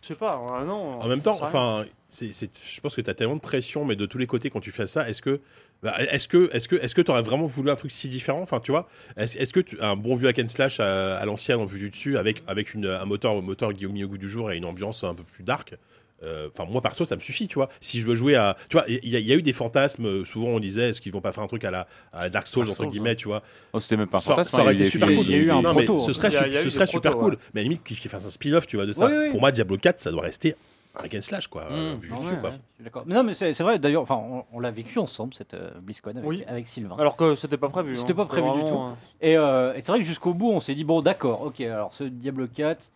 je 0.03 0.07
sais 0.09 0.15
pas, 0.17 0.35
un 0.53 0.69
an. 0.69 0.99
En 1.01 1.07
même 1.07 1.21
temps, 1.21 1.35
j'en 1.35 1.49
sais 1.49 1.57
rien. 1.57 1.67
enfin, 1.83 1.85
c'est, 2.09 2.33
c'est- 2.33 2.51
je 2.73 2.81
pense 2.81 2.95
que 2.95 3.01
tu 3.01 3.11
as 3.11 3.15
tellement 3.15 3.37
de 3.37 3.41
pression, 3.41 3.85
mais 3.85 3.97
de 3.97 4.07
tous 4.07 4.19
les 4.19 4.27
côtés 4.27 4.51
quand 4.51 4.61
tu 4.61 4.71
fais 4.71 4.87
ça, 4.87 5.09
est-ce 5.09 5.23
que, 5.23 5.41
bah, 5.83 5.95
est-ce 5.99 6.29
que, 6.29 6.49
est-ce 6.55 6.69
que, 6.69 6.77
est-ce 6.77 6.95
que 6.95 7.03
tu 7.03 7.11
aurais 7.11 7.23
vraiment 7.23 7.47
voulu 7.47 7.71
un 7.71 7.77
truc 7.77 7.91
si 7.91 8.09
différent? 8.09 8.41
Enfin, 8.41 8.61
tu 8.61 8.71
vois, 8.71 8.89
est-ce, 9.17 9.37
est-ce 9.39 9.53
que 9.53 9.61
tu, 9.61 9.81
un 9.81 9.97
bon 9.97 10.17
vieux 10.17 10.29
hack 10.29 10.39
and 10.39 10.49
slash 10.49 10.81
à, 10.81 11.17
à 11.17 11.25
l'ancienne 11.27 11.59
en 11.59 11.67
vue 11.67 11.79
du 11.81 11.91
dessus, 11.91 12.17
avec 12.17 12.43
avec 12.47 12.75
une, 12.75 12.87
un 12.87 13.05
moteur, 13.05 13.41
moteur 13.43 13.75
qui 13.75 13.85
est 13.85 13.89
mis 13.89 14.05
au 14.05 14.09
goût 14.09 14.19
du 14.19 14.29
jour 14.29 14.51
et 14.53 14.57
une 14.57 14.65
ambiance 14.65 15.05
un 15.05 15.15
peu 15.15 15.23
plus 15.25 15.43
dark. 15.45 15.75
euh, 16.23 16.49
Enfin, 16.55 16.65
moi 16.71 16.81
perso, 16.81 17.05
ça 17.05 17.15
me 17.17 17.21
suffit, 17.21 17.47
tu 17.49 17.57
vois. 17.57 17.69
Si 17.81 18.01
je 18.01 18.07
veux 18.07 18.15
jouer 18.15 18.37
à, 18.37 18.57
tu 18.71 18.77
vois, 18.79 18.87
il 18.89 19.07
y, 19.07 19.17
a- 19.17 19.19
il 19.19 19.27
y 19.27 19.33
a 19.33 19.37
eu 19.37 19.43
des 19.43 19.53
fantasmes. 19.53 20.07
euh, 20.07 20.25
Souvent, 20.25 20.49
on 20.49 20.61
disait, 20.61 20.89
est-ce 20.91 21.01
qu'ils 21.03 21.13
vont 21.13 21.21
pas 21.21 21.33
faire 21.33 21.43
un 21.43 21.47
truc 21.49 21.65
à 21.65 21.71
la, 21.71 21.87
à 22.13 22.31
Dark 22.31 22.47
Souls 22.47 22.65
Dark 22.67 22.81
entre 22.81 22.89
guillemets, 22.91 23.11
ouais. 23.11 23.17
tu 23.17 23.27
vois? 23.29 23.43
Oh, 23.75 23.81
C'était 23.81 23.97
même 23.99 24.07
pas 24.09 24.17
un 24.17 24.21
ça, 24.21 24.31
fantasme. 24.31 24.51
ça 24.57 24.63
aurait 24.63 24.71
hein, 24.71 24.77
été 24.77 24.85
super 24.85 25.09
cool. 25.09 25.27
il 25.27 25.31
y 25.31 25.35
a 25.35 25.39
eu 25.39 25.51
un 25.51 25.61
non, 25.61 25.75
mais 25.75 25.85
proto, 25.85 25.99
ce 25.99 26.11
hein. 26.11 26.15
serait, 26.15 26.31
y 26.31 26.37
a- 26.37 26.49
y 26.49 26.57
a 26.57 26.63
ce 26.63 26.71
serait 26.71 26.87
super 26.87 27.17
ouais. 27.19 27.23
cool. 27.23 27.39
Mais 27.53 27.61
à 27.61 27.65
la 27.65 27.69
limite, 27.69 27.83
qu'ils 27.85 27.99
fassent 27.99 28.25
un 28.27 28.31
spin-off, 28.31 28.67
tu 28.67 28.77
vois, 28.77 28.87
de 28.87 28.93
ça. 28.93 29.07
Oui, 29.07 29.13
oui. 29.25 29.31
Pour 29.33 29.41
moi, 29.41 29.51
Diablo 29.53 29.77
4, 29.77 29.99
ça 30.01 30.11
doit 30.11 30.23
rester 30.23 30.55
hack 31.03 31.15
and 31.15 31.21
slash, 31.23 31.47
quoi. 31.49 31.63
euh, 31.71 31.95
Mm. 31.95 31.99
vu 32.01 32.09
du 32.09 32.15
Ah 32.15 32.19
dessus, 32.19 32.33
ouais, 32.35 32.41
quoi. 32.41 32.51
ouais, 32.51 32.57
je 32.71 32.75
suis 32.77 32.85
d'accord. 32.85 33.03
Mais 33.07 33.15
non, 33.15 33.23
mais 33.23 33.35
c'est 33.35 33.53
vrai, 33.63 33.79
d'ailleurs, 33.79 34.03
enfin, 34.03 34.17
on, 34.17 34.45
on 34.53 34.61
l'a 34.61 34.71
vécu 34.71 34.99
ensemble, 34.99 35.35
cette 35.35 35.55
euh, 35.55 35.71
BlizzCon 35.81 36.11
avec, 36.11 36.25
Oui. 36.25 36.45
avec 36.47 36.67
Sylvain. 36.67 36.97
Alors 36.99 37.17
que 37.17 37.35
c'était 37.37 37.57
pas 37.57 37.69
prévu. 37.69 37.97
C'était 37.97 38.13
hein. 38.13 38.17
pas 38.17 38.25
prévu 38.27 38.51
du 38.53 38.61
vraiment, 38.63 38.91
euh, 38.91 38.93
Et, 39.21 39.37
euh, 39.37 39.75
et 39.75 39.81
c'est 39.83 39.93
vrai 39.93 40.01
que 40.01 40.07
jusqu'au 40.07 40.35
bout, 40.35 40.51
on 40.51 40.61
s'est 40.61 40.75
dit, 40.75 40.85
bon, 40.85 41.03
d'accord, 41.03 41.43
ok, 41.43 41.61
alors 41.61 41.93
ce 41.95 42.05
Diablo 42.05 42.47
4, 42.49 42.91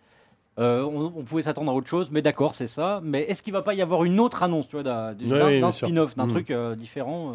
euh, 0.58 0.82
on, 0.82 1.12
on 1.16 1.22
pouvait 1.22 1.42
s'attendre 1.42 1.70
à 1.72 1.74
autre 1.74 1.86
chose, 1.88 2.08
mais 2.10 2.22
d'accord, 2.22 2.54
c'est 2.54 2.66
ça. 2.66 3.00
Mais 3.02 3.22
est-ce 3.22 3.42
qu'il 3.42 3.52
va 3.52 3.62
pas 3.62 3.72
y 3.74 3.80
avoir 3.82 4.04
une 4.04 4.20
autre 4.20 4.42
annonce, 4.42 4.66
tu 4.68 4.76
vois, 4.76 4.82
d'un 4.82 5.14
Ouais, 5.28 5.62
spin-off, 5.72 6.14
d'un 6.16 6.24
Mhm. 6.26 6.30
truc 6.30 6.50
euh, 6.50 6.74
différent 6.74 7.32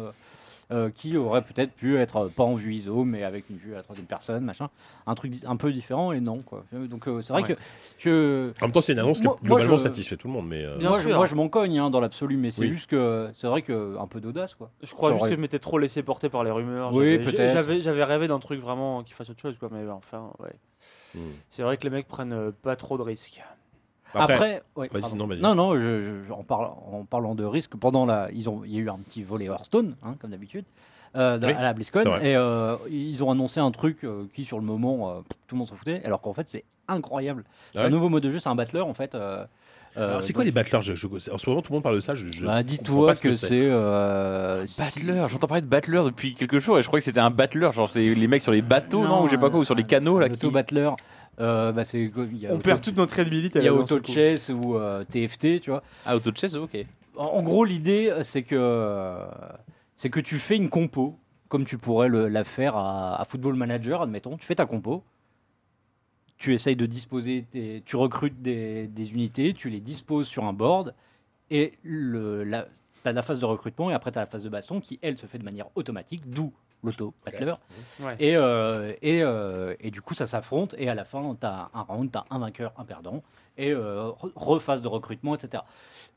euh, 0.72 0.90
qui 0.90 1.16
aurait 1.16 1.42
peut-être 1.42 1.72
pu 1.72 1.96
être 1.96 2.16
euh, 2.16 2.28
pas 2.28 2.42
en 2.42 2.54
vue 2.56 2.74
ISO, 2.74 3.04
mais 3.04 3.22
avec 3.22 3.48
une 3.50 3.56
vue 3.56 3.72
à 3.74 3.76
la 3.76 3.82
troisième 3.84 4.06
personne, 4.06 4.44
machin. 4.44 4.68
Un 5.06 5.14
truc 5.14 5.32
un 5.46 5.56
peu 5.56 5.72
différent, 5.72 6.10
et 6.12 6.20
non, 6.20 6.42
quoi. 6.42 6.64
Donc 6.72 7.06
euh, 7.06 7.22
c'est 7.22 7.32
vrai 7.32 7.42
Ouais. 7.42 7.54
que 7.54 7.60
je. 7.98 8.50
En 8.60 8.66
même 8.66 8.72
temps, 8.72 8.80
c'est 8.82 8.92
une 8.94 8.98
annonce 8.98 9.22
Moi- 9.22 9.36
qui 9.36 9.44
globalement 9.44 9.78
je- 9.78 9.82
satisfait 9.84 10.16
tout 10.16 10.26
le 10.26 10.32
monde, 10.32 10.48
mais. 10.48 10.64
euh, 10.64 10.76
Bien 10.78 10.88
moi, 10.88 11.00
sûr. 11.00 11.10
je, 11.10 11.14
moi, 11.14 11.26
je 11.26 11.34
m'en 11.36 11.48
cogne 11.48 11.78
hein, 11.78 11.90
dans 11.90 12.00
l'absolu, 12.00 12.36
mais 12.36 12.50
c'est 12.50 12.62
Oui. 12.62 12.68
juste 12.68 12.90
que 12.90 13.30
c'est 13.36 13.46
vrai 13.46 13.62
que 13.62 13.96
un 13.98 14.06
peu 14.08 14.20
d'audace, 14.20 14.54
quoi. 14.54 14.70
Je 14.82 14.92
crois 14.92 15.10
juste 15.10 15.20
aurait- 15.20 15.30
que 15.30 15.36
je 15.36 15.40
m'étais 15.40 15.58
trop 15.60 15.78
laissé 15.78 16.02
porter 16.02 16.28
par 16.28 16.42
les 16.42 16.50
rumeurs. 16.50 16.92
Oui, 16.92 17.12
J'avais- 17.12 17.18
peut-être. 17.36 17.82
J'avais, 17.82 18.04
rêvé 18.04 18.26
d'un 18.28 18.38
truc 18.40 18.60
vraiment 18.60 19.02
qui 19.04 19.12
fasse 19.12 19.30
autre 19.30 19.40
chose, 19.40 19.56
quoi. 19.60 19.68
Mais 19.70 19.88
enfin, 19.88 20.32
ouais. 20.40 20.54
hmm. 21.14 21.20
C'est 21.48 21.62
vrai 21.62 21.76
que 21.76 21.84
les 21.84 21.90
mecs 21.90 22.08
prennent 22.08 22.50
pas 22.62 22.74
trop 22.76 22.98
de 22.98 23.02
risques. 23.02 23.40
Après, 24.22 24.62
ouais, 24.76 24.88
vas-y, 24.92 25.00
pardon. 25.02 25.16
non, 25.16 25.26
vas-y. 25.26 25.40
Non, 25.40 25.54
non, 25.54 25.74
je, 25.74 26.00
je- 26.00 26.22
je- 26.26 26.32
en, 26.32 26.42
parlant, 26.42 26.82
en 26.92 27.04
parlant 27.04 27.34
de 27.34 27.44
risque, 27.44 27.76
pendant 27.76 28.06
la, 28.06 28.28
ils 28.32 28.48
ont, 28.48 28.62
il 28.64 28.72
y 28.74 28.78
a 28.78 28.80
eu 28.80 28.88
un 28.90 28.98
petit 28.98 29.22
volet 29.22 29.46
Hearthstone, 29.46 29.94
hein, 30.02 30.16
comme 30.20 30.30
d'habitude, 30.30 30.64
euh, 31.16 31.38
Oui, 31.42 31.52
à 31.52 31.62
la 31.62 31.72
BlizzCon, 31.72 32.00
c'est 32.04 32.30
et 32.30 32.36
euh, 32.36 32.76
ils 32.90 33.22
ont 33.24 33.30
annoncé 33.30 33.60
un 33.60 33.70
truc 33.70 34.04
euh, 34.04 34.24
qui, 34.34 34.44
sur 34.44 34.58
le 34.58 34.64
moment, 34.64 35.10
euh, 35.10 35.14
tout 35.46 35.54
le 35.54 35.58
monde 35.58 35.68
s'en 35.68 35.76
foutait, 35.76 36.02
alors 36.04 36.20
qu'en 36.20 36.32
fait, 36.34 36.48
c'est 36.48 36.64
incroyable. 36.88 37.44
C'est 37.72 37.78
ouais 37.78 37.84
un 37.86 37.90
nouveau 37.90 38.08
mode 38.08 38.22
de 38.22 38.30
jeu, 38.30 38.40
c'est 38.40 38.48
un 38.48 38.54
battler, 38.54 38.80
en 38.80 38.94
fait. 38.94 39.16
Alors, 39.98 40.22
c'est 40.22 40.34
quoi 40.34 40.44
les 40.44 40.52
battlers 40.52 40.82
je, 40.82 40.94
je- 40.94 41.06
En 41.32 41.38
ce 41.38 41.48
moment, 41.48 41.62
tout 41.62 41.72
le 41.72 41.76
monde 41.76 41.82
parle 41.82 41.94
de 41.94 42.00
ça. 42.00 42.14
Je, 42.14 42.26
je 42.28 42.44
bah, 42.44 42.62
Dis-toi 42.62 43.06
pas 43.06 43.14
ce 43.14 43.22
que 43.22 43.32
c'est. 43.32 43.48
euh, 43.52 44.66
Battler, 44.78 45.24
j'entends 45.28 45.46
parler 45.46 45.62
de 45.62 45.66
Battler 45.68 46.02
depuis 46.04 46.34
quelques 46.34 46.58
jours 46.58 46.78
et 46.78 46.82
je 46.82 46.86
crois 46.86 46.98
que 46.98 47.04
c'était 47.04 47.18
un 47.20 47.30
Battler, 47.30 47.70
genre 47.72 47.88
c'est 47.88 48.06
les 48.06 48.26
mecs 48.28 48.42
sur 48.42 48.52
les 48.52 48.60
bateaux, 48.60 49.04
non, 49.04 49.22
ou 49.22 49.26
je 49.26 49.30
sais 49.32 49.38
pas 49.38 49.48
quoi, 49.48 49.58
ou 49.60 49.64
sur 49.64 49.74
les 49.74 49.84
canaux 49.84 50.18
là. 50.18 50.28
Qui... 50.28 50.50
battler. 50.50 50.90
Euh, 51.40 51.72
bah, 51.72 51.84
c'est 51.84 52.00
il 52.02 52.36
y 52.38 52.46
a 52.46 52.50
On 52.50 52.54
auto- 52.54 52.62
perd 52.62 52.80
toute 52.80 52.96
notre 52.96 53.12
crédibilité. 53.12 53.58
Il 53.60 53.64
y 53.64 53.68
a 53.68 53.74
Auto. 53.74 54.00
Chess 54.02 54.48
ou 54.50 54.76
euh, 54.76 55.04
TFT, 55.04 55.60
tu 55.60 55.70
vois. 55.70 55.82
Ah, 56.04 56.16
auto 56.16 56.30
de 56.30 56.36
chaise, 56.36 56.56
ok. 56.56 56.76
En, 57.16 57.24
en 57.24 57.42
gros, 57.42 57.64
l'idée, 57.64 58.08
euh, 58.10 58.22
c'est 58.22 58.42
que, 58.42 58.54
euh, 58.58 59.26
c'est 59.96 60.10
que 60.10 60.20
tu 60.20 60.38
fais 60.38 60.56
une 60.56 60.68
compo, 60.68 61.18
comme 61.48 61.64
tu 61.64 61.78
pourrais 61.78 62.08
le- 62.08 62.28
la 62.28 62.44
faire 62.44 62.76
à, 62.76 63.20
à 63.20 63.24
Football 63.24 63.54
Manager, 63.56 64.02
admettons. 64.02 64.36
Tu 64.36 64.46
fais 64.46 64.54
ta 64.56 64.66
compo, 64.66 65.02
tu 66.38 66.52
essayes 66.52 66.76
de 66.76 66.86
disposer, 66.86 67.46
tes- 67.50 67.82
tu 67.86 67.96
recrutes 67.96 68.42
des, 68.42 68.86
des 68.88 69.12
unités, 69.12 69.54
tu 69.54 69.70
les 69.70 69.80
disposes 69.80 70.26
sur 70.28 70.44
un 70.44 70.52
board, 70.52 70.94
et 71.50 71.72
le, 71.82 72.44
la, 72.44 72.64
tu 73.02 73.08
as 73.08 73.12
la 73.12 73.22
phase 73.22 73.38
de 73.38 73.44
recrutement, 73.46 73.90
et 73.90 73.94
après 73.94 74.12
tu 74.12 74.18
as 74.18 74.22
la 74.22 74.26
phase 74.26 74.42
de 74.44 74.48
baston 74.48 74.80
qui, 74.80 74.98
elle, 75.00 75.16
se 75.16 75.26
fait 75.26 75.38
de 75.38 75.44
manière 75.44 75.66
automatique, 75.76 76.28
d'où 76.28 76.52
Ouais. 78.00 78.14
Et, 78.20 78.36
euh, 78.38 78.92
et, 79.02 79.22
euh, 79.22 79.74
et 79.80 79.90
du 79.90 80.00
coup, 80.02 80.14
ça 80.14 80.26
s'affronte. 80.26 80.74
Et 80.78 80.88
à 80.88 80.94
la 80.94 81.04
fin, 81.04 81.36
tu 81.38 81.46
as 81.46 81.70
un 81.74 81.82
round, 81.82 82.10
tu 82.12 82.18
as 82.18 82.24
un 82.30 82.38
vainqueur, 82.38 82.72
un 82.78 82.84
perdant. 82.84 83.22
Et 83.58 83.72
euh, 83.72 84.08
re- 84.10 84.32
rephase 84.36 84.82
de 84.82 84.88
recrutement, 84.88 85.34
etc. 85.34 85.62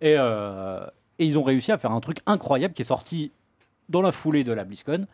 Et, 0.02 0.16
euh, 0.18 0.86
et 1.20 1.26
ils 1.26 1.38
ont 1.38 1.44
réussi 1.44 1.72
à 1.72 1.78
faire 1.78 1.92
un 1.92 2.00
truc 2.02 2.20
incroyable 2.26 2.74
qui 2.74 2.82
est 2.82 2.86
sorti 2.86 3.32
dans 3.90 4.02
la 4.02 4.12
foulée 4.12 4.44
de 4.44 4.52
la 4.52 4.64
BlizzCon 4.66 5.06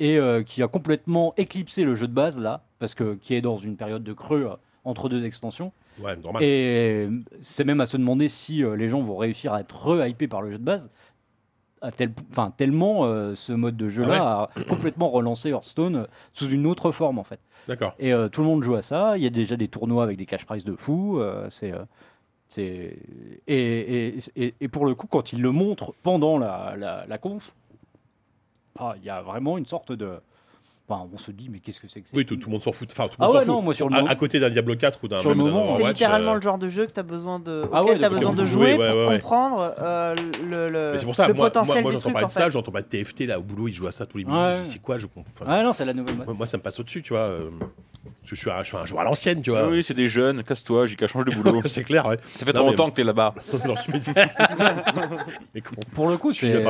et 0.00 0.18
euh, 0.18 0.42
qui 0.42 0.62
a 0.62 0.68
complètement 0.68 1.34
éclipsé 1.36 1.84
le 1.84 1.94
jeu 1.94 2.08
de 2.08 2.12
base 2.12 2.40
là, 2.40 2.62
parce 2.78 2.94
que 2.94 3.14
qui 3.14 3.34
est 3.34 3.40
dans 3.40 3.58
une 3.58 3.76
période 3.76 4.02
de 4.02 4.12
creux 4.12 4.50
entre 4.84 5.08
deux 5.08 5.24
extensions. 5.26 5.72
Ouais, 6.00 6.16
normal. 6.16 6.42
Et 6.42 7.08
c'est 7.42 7.62
même 7.64 7.80
à 7.80 7.86
se 7.86 7.96
demander 7.96 8.28
si 8.28 8.64
euh, 8.64 8.74
les 8.76 8.88
gens 8.88 9.00
vont 9.00 9.16
réussir 9.16 9.52
à 9.52 9.60
être 9.60 9.86
re-hypés 9.86 10.26
par 10.26 10.42
le 10.42 10.50
jeu 10.50 10.58
de 10.58 10.64
base. 10.64 10.90
À 11.84 11.92
tel, 11.92 12.12
enfin, 12.30 12.50
tellement 12.56 13.04
euh, 13.04 13.34
ce 13.34 13.52
mode 13.52 13.76
de 13.76 13.90
jeu-là 13.90 14.48
a 14.56 14.60
complètement 14.70 15.10
relancé 15.10 15.50
Hearthstone 15.50 15.96
euh, 15.96 16.06
sous 16.32 16.48
une 16.48 16.66
autre 16.66 16.92
forme 16.92 17.18
en 17.18 17.24
fait. 17.24 17.40
D'accord. 17.68 17.94
Et 17.98 18.10
euh, 18.14 18.28
tout 18.30 18.40
le 18.40 18.46
monde 18.46 18.62
joue 18.62 18.74
à 18.74 18.80
ça. 18.80 19.18
Il 19.18 19.22
y 19.22 19.26
a 19.26 19.30
déjà 19.30 19.56
des 19.56 19.68
tournois 19.68 20.02
avec 20.02 20.16
des 20.16 20.24
cash 20.24 20.46
prizes 20.46 20.64
de 20.64 20.76
fou. 20.76 21.18
euh, 21.20 21.46
c'est, 21.50 21.74
et, 22.58 22.96
et, 23.46 24.18
et, 24.36 24.54
et 24.58 24.68
pour 24.68 24.86
le 24.86 24.94
coup, 24.94 25.06
quand 25.06 25.34
ils 25.34 25.42
le 25.42 25.50
montrent 25.50 25.92
pendant 26.02 26.38
la, 26.38 26.74
la, 26.78 27.04
la 27.06 27.18
conf, 27.18 27.54
ah, 28.78 28.94
il 28.96 29.04
y 29.04 29.10
a 29.10 29.20
vraiment 29.20 29.58
une 29.58 29.66
sorte 29.66 29.92
de. 29.92 30.20
Enfin, 30.86 31.08
on 31.14 31.16
se 31.16 31.30
dit, 31.30 31.48
mais 31.50 31.60
qu'est-ce 31.60 31.80
que 31.80 31.88
c'est 31.88 32.02
que 32.02 32.08
ça 32.10 32.14
Oui, 32.14 32.26
tout, 32.26 32.36
tout 32.36 32.48
le 32.48 32.52
monde 32.52 32.60
s'en 32.62 32.70
fout. 32.72 32.86
Enfin, 32.92 33.08
tout 33.08 33.16
le 33.18 33.24
Ah 33.24 33.28
monde 33.28 33.36
ouais, 33.36 33.40
s'en 33.40 33.46
fout. 33.46 33.54
non, 33.54 33.62
moi 33.62 33.72
sur 33.72 33.88
le 33.88 33.94
à, 33.94 33.98
moment- 34.00 34.10
à 34.10 34.14
côté 34.16 34.38
d'un 34.38 34.50
Diablo 34.50 34.76
4 34.76 34.98
ou 35.02 35.08
d'un 35.08 35.18
Sur 35.20 35.30
le 35.30 35.36
même 35.36 35.46
d'un 35.46 35.50
moment, 35.52 35.70
C'est 35.70 35.82
littéralement 35.82 36.32
euh, 36.32 36.34
le 36.34 36.42
genre 36.42 36.58
de 36.58 36.68
jeu 36.68 36.84
que 36.84 36.92
tu 36.92 37.00
as 37.00 37.02
besoin 37.02 37.38
de, 37.38 37.64
Ah 37.72 37.82
auquel 37.82 37.94
ouais, 37.94 38.00
t'as 38.00 38.08
de- 38.10 38.14
besoin 38.16 38.32
de 38.34 38.44
jouer 38.44 38.72
jouer, 38.74 38.78
ouais, 38.78 39.04
pour 39.06 39.12
comprendre 39.14 39.74
euh, 39.80 40.14
le, 40.46 40.68
le, 40.68 40.90
Mais 40.92 40.98
c'est 40.98 41.06
pour 41.06 41.14
ça, 41.14 41.26
le 41.26 41.32
moi, 41.32 41.46
potentiel 41.46 41.82
moi 41.82 41.90
j'entends 41.92 42.12
pas 42.12 42.20
de 42.20 42.24
en 42.26 42.28
ça, 42.28 42.50
j'entends 42.50 42.70
pas 42.72 42.82
de 42.82 42.86
TFT 42.88 43.20
là 43.26 43.38
au 43.38 43.42
boulot, 43.42 43.68
ils 43.68 43.72
jouent 43.72 43.86
à 43.86 43.92
ça 43.92 44.04
tous 44.04 44.18
les 44.18 44.24
midis. 44.24 44.36
Ouais. 44.36 44.56
Je 44.58 44.62
dis, 44.64 44.70
C'est 44.72 44.82
quoi 44.82 44.98
je 44.98 45.06
comprends. 45.06 45.46
Ah 45.48 45.62
non, 45.62 45.72
c'est 45.72 45.86
la 45.86 45.94
nouvelle 45.94 46.16
mode. 46.16 46.26
moi, 46.26 46.34
moi, 46.36 46.46
ça 46.46 46.58
me 46.58 46.62
passe 46.62 46.78
au-dessus, 46.78 47.02
tu 47.02 47.14
vois. 47.14 47.30
Euh, 48.06 48.10
parce 48.20 48.30
que 48.30 48.36
je 48.36 48.40
suis, 48.40 48.50
un, 48.50 48.58
je 48.62 48.68
suis 48.68 48.76
un 48.76 48.86
joueur 48.86 49.00
à 49.02 49.04
l'ancienne, 49.04 49.42
tu 49.42 49.50
vois. 49.50 49.68
Oui, 49.68 49.82
c'est 49.82 49.94
des 49.94 50.08
jeunes, 50.08 50.42
casse-toi, 50.42 50.86
j'ai 50.86 50.96
qu'à 50.96 51.06
changer 51.06 51.26
de 51.30 51.34
boulot. 51.42 51.60
c'est 51.66 51.84
clair, 51.84 52.06
ouais. 52.06 52.18
Ça 52.22 52.44
fait 52.46 52.52
Non, 52.52 52.60
trop 52.60 52.70
longtemps 52.70 52.90
que 52.90 52.96
t'es 52.96 53.04
là-bas. 53.04 53.34
Genre, 53.64 53.78
je 53.86 53.92
me 53.92 53.98
dis- 53.98 54.10
Mais. 55.54 55.62
Pour 55.94 56.08
le 56.08 56.16
coup, 56.16 56.32
c'est 56.32 56.62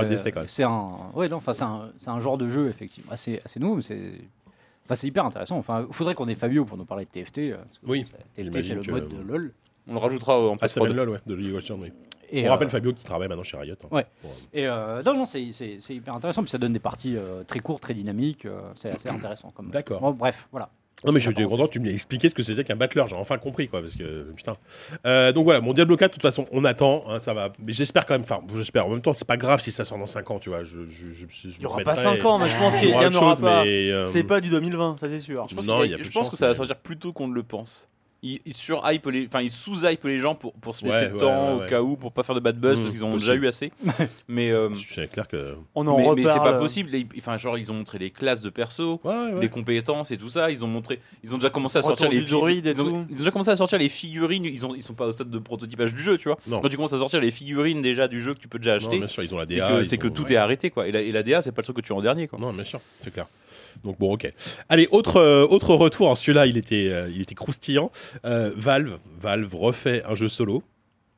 c'est 0.49 0.63
un, 0.65 0.89
ouais, 1.15 1.29
non, 1.29 1.37
enfin, 1.37 1.55
c'est 1.55 1.63
un, 1.65 1.91
c'est 2.01 2.09
un 2.11 2.21
genre 2.21 2.39
de 2.39 2.49
jeu 2.49 2.69
effectivement 2.69 3.13
assez, 3.13 3.41
assez 3.45 3.59
nouveau. 3.61 3.77
mais 3.77 3.83
C'est, 3.83 4.13
enfin, 4.85 4.95
c'est 4.95 5.07
hyper 5.07 5.25
intéressant. 5.25 5.57
Enfin, 5.59 5.87
il 5.89 5.95
faudrait 5.95 6.15
qu'on 6.15 6.29
ait 6.29 6.35
Fabio 6.35 6.65
pour 6.65 6.77
nous 6.77 6.85
parler 6.85 7.05
de 7.07 7.11
TFT. 7.11 7.39
euh, 7.39 7.57
parce 7.57 7.79
que 7.79 7.87
Oui, 7.87 8.05
TFT, 8.05 8.43
j'imagine 8.45 8.63
c'est 8.63 8.75
le 8.75 8.83
que- 8.83 8.91
mode 8.91 9.09
de 9.09 9.23
LoL. 9.23 9.53
On 9.89 9.93
le 9.95 9.99
rajoutera 9.99 10.39
en 10.41 10.55
Ah, 10.55 10.69
ça 10.69 10.81
s'appelle 10.81 10.95
LOL, 10.95 11.09
ouais, 11.11 11.19
de 11.27 11.35
League 11.35 11.55
of 11.55 11.61
Legends, 11.63 11.79
oui. 11.81 11.93
Et, 12.31 12.47
On 12.49 12.51
rappelle 12.51 12.69
euh, 12.69 12.71
Fabio 12.71 12.93
qui 12.95 13.05
travaille 13.05 13.29
maintenant 13.29 13.45
chez 13.45 13.57
Riot. 13.57 13.75
hein. 13.85 13.89
Ouais. 13.91 14.07
Bon, 14.23 14.31
Et 14.55 14.67
euh, 14.67 15.03
non, 15.03 15.15
non, 15.15 15.27
c'est, 15.27 15.51
c'est, 15.53 15.77
c'est 15.79 15.95
hyper 15.95 16.15
intéressant. 16.15 16.43
Puis 16.43 16.51
ça 16.51 16.59
donne 16.59 16.73
des 16.73 16.79
parties 16.81 17.17
euh, 17.17 17.45
très 17.45 17.61
courtes, 17.61 17.83
très 17.83 17.93
dynamiques. 17.95 18.47
euh, 18.47 18.61
c'est 18.77 18.91
assez 18.91 19.09
intéressant. 19.11 19.51
Comme... 19.55 19.71
D'accord. 19.71 20.01
Bon, 20.01 20.11
bref, 20.13 20.49
voilà. 20.51 20.71
Non 21.05 21.13
mais 21.13 21.21
je 21.21 21.31
suis 21.31 21.45
content 21.47 21.67
que 21.67 21.73
tu 21.73 21.81
me 21.81 21.87
l'aies 21.87 21.93
expliqué 21.93 22.29
ce 22.31 22.35
que 22.35 22.43
c'était 22.43 22.65
qu'un 22.65 22.77
battler, 22.77 23.05
j'ai 23.09 23.15
enfin 23.17 23.37
compris 23.39 23.69
quoi, 23.69 23.83
parce 23.83 23.95
que 23.97 24.23
putain. 24.35 24.57
Euh, 25.07 25.33
donc 25.33 25.45
voilà, 25.45 25.61
mon 25.61 25.73
Diablo 25.75 25.97
4, 25.97 26.11
de 26.11 26.15
toute 26.15 26.23
façon, 26.23 26.47
on 26.51 26.65
attend, 26.65 27.05
hein, 27.09 27.19
ça 27.19 27.35
va. 27.35 27.53
Mais 27.65 27.73
j'espère 27.73 28.07
quand 28.07 28.15
même, 28.15 28.23
enfin, 28.23 28.41
j'espère. 28.57 28.87
En 28.87 28.91
même 28.91 29.03
temps, 29.03 29.13
c'est 29.13 29.27
pas 29.27 29.37
grave 29.37 29.61
si 29.61 29.71
ça 29.71 29.85
sort 29.85 29.99
dans 29.99 30.07
5 30.07 30.31
ans, 30.31 30.39
tu 30.39 30.49
vois. 30.49 30.65
Je, 30.65 30.87
je, 30.87 31.13
je, 31.13 31.27
je, 31.29 31.49
Il 31.49 31.59
n'y 31.61 31.67
aura 31.67 31.81
pas 31.83 31.95
5 31.97 32.25
ans, 32.25 32.39
mais 32.39 32.49
je 32.49 32.57
pense 32.57 32.75
Il 32.75 32.79
qu'il 32.81 32.89
y 32.89 32.93
y 32.93 32.95
en 32.97 33.01
aura 33.13 33.33
chose, 33.33 33.41
pas. 33.41 33.65
euh, 33.67 34.07
C'est 34.07 34.25
pas 34.25 34.41
du 34.41 34.49
2020, 34.49 34.97
ça 34.99 35.09
c'est 35.09 35.21
sûr. 35.21 35.47
Je 35.51 35.55
pense, 35.55 35.67
Non, 35.67 35.81
qu'il 35.81 35.87
il 35.87 35.91
y 35.93 35.95
a 35.95 35.99
je 35.99 36.03
pense 36.05 36.13
chance, 36.13 36.29
que 36.31 36.37
ça 36.37 36.49
va 36.49 36.55
sortir 36.55 36.77
plus 36.77 36.97
tôt 36.97 37.13
qu'on 37.13 37.29
ne 37.29 37.35
le 37.35 37.43
pense. 37.43 37.89
Ils, 38.27 38.39
ils 38.47 38.55
sur-hype 38.55 39.05
les, 39.07 39.27
enfin 39.27 39.43
ils 39.43 39.51
sous-hype 39.51 40.03
les 40.05 40.19
gens 40.19 40.35
pour, 40.35 40.55
pour 40.55 40.75
se 40.75 40.83
laisser 40.85 40.97
Ouais, 41.01 41.07
le 41.09 41.13
ouais, 41.13 41.19
temps 41.21 41.57
ouais, 41.59 41.65
au 41.65 41.69
cas 41.69 41.83
où 41.83 41.97
pour 41.97 42.11
pas 42.11 42.23
faire 42.23 42.35
de 42.35 42.41
bad 42.41 42.59
buzz 42.59 42.79
Mmh, 42.79 42.83
parce 42.83 42.93
qu'ils 42.95 43.05
ont 43.05 43.13
possible. 43.13 43.33
déjà 43.33 43.45
eu 43.45 43.49
assez. 43.49 43.71
mais 44.29 44.51
euh, 44.51 44.71
C'est 44.75 45.11
clair 45.11 45.29
que. 45.29 45.55
On 45.75 45.87
en 45.87 45.99
mais, 46.15 46.23
mais 46.23 46.29
c'est 46.31 46.39
pas 46.39 46.55
possible. 46.55 46.91
Enfin 47.19 47.37
genre 47.37 47.59
ils 47.59 47.71
ont 47.71 47.75
montré 47.75 47.99
les 47.99 48.11
classes 48.11 48.41
de 48.41 48.49
perso, 48.51 48.99
Ouais, 49.05 49.13
ouais. 49.13 49.41
les 49.43 49.49
compétences 49.51 50.11
et 50.11 50.17
tout 50.17 50.31
ça. 50.31 50.51
Ils 50.51 50.65
ont 50.65 50.69
montré, 50.69 51.01
ils 51.23 51.35
ont 51.35 51.39
déjà 51.39 51.51
commencé 51.51 51.77
à 51.77 51.81
Retour 51.83 51.99
sortir 51.99 52.11
les 52.19 52.25
du 52.25 52.31
druide 52.31 52.67
et 52.67 52.71
ils 52.71 52.81
ont, 52.81 52.85
tout. 52.85 53.07
ils 53.11 53.15
ont 53.17 53.19
déjà 53.19 53.31
commencé 53.31 53.51
à 53.51 53.57
sortir 53.57 53.79
les 53.79 53.89
figurines. 53.91 54.47
Ils 54.47 54.65
ont 54.65 54.75
ils 54.75 54.83
sont 54.83 54.95
pas 54.95 55.07
au 55.07 55.13
stade 55.13 55.29
de 55.31 55.39
prototypage 55.39 55.95
du 55.95 56.03
jeu, 56.03 56.17
tu 56.17 56.29
vois. 56.29 56.39
Non. 56.47 56.61
Quand 56.61 56.69
tu 56.71 56.77
commences 56.77 56.95
à 56.95 56.99
sortir 56.99 57.21
les 57.21 57.31
figurines 57.31 57.83
déjà 57.83 58.09
du 58.09 58.21
jeu 58.23 58.33
que 58.35 58.41
tu 58.41 58.49
peux 58.49 58.59
déjà 58.59 58.75
acheter, 58.75 59.03
c'est 59.07 59.99
que, 59.99 60.07
ont- 60.07 60.11
tout 60.11 60.33
est 60.33 60.37
arrêté 60.37 60.71
quoi. 60.71 60.89
Et 60.89 60.93
la, 60.93 61.03
et 61.03 61.13
la 61.13 61.23
DA 61.23 61.43
c'est 61.43 61.53
pas 61.53 61.61
le 61.61 61.65
truc 61.65 61.77
que 61.77 61.83
tu 61.83 61.93
as 61.93 61.97
en 61.97 62.01
dernier 62.01 62.27
quoi. 62.27 62.39
Non, 62.39 62.53
bien 62.55 62.65
sûr, 62.65 62.81
c'est 63.01 63.13
clair. 63.13 63.27
Donc 63.85 63.99
bon, 63.99 64.15
ok. 64.15 64.33
Allez, 64.69 64.89
autre 64.91 65.19
euh, 65.19 65.47
autre 65.47 65.75
retour. 65.75 66.17
Celui-là, 66.17 66.47
il 66.47 66.57
était 66.57 66.89
euh, 66.91 67.11
il 67.15 67.21
était 67.21 67.35
croustillant. 67.35 67.91
Euh, 68.25 68.51
Valve, 68.57 68.99
Valve 69.21 69.55
refait 69.55 70.03
un 70.05 70.15
jeu 70.15 70.29
solo. 70.29 70.63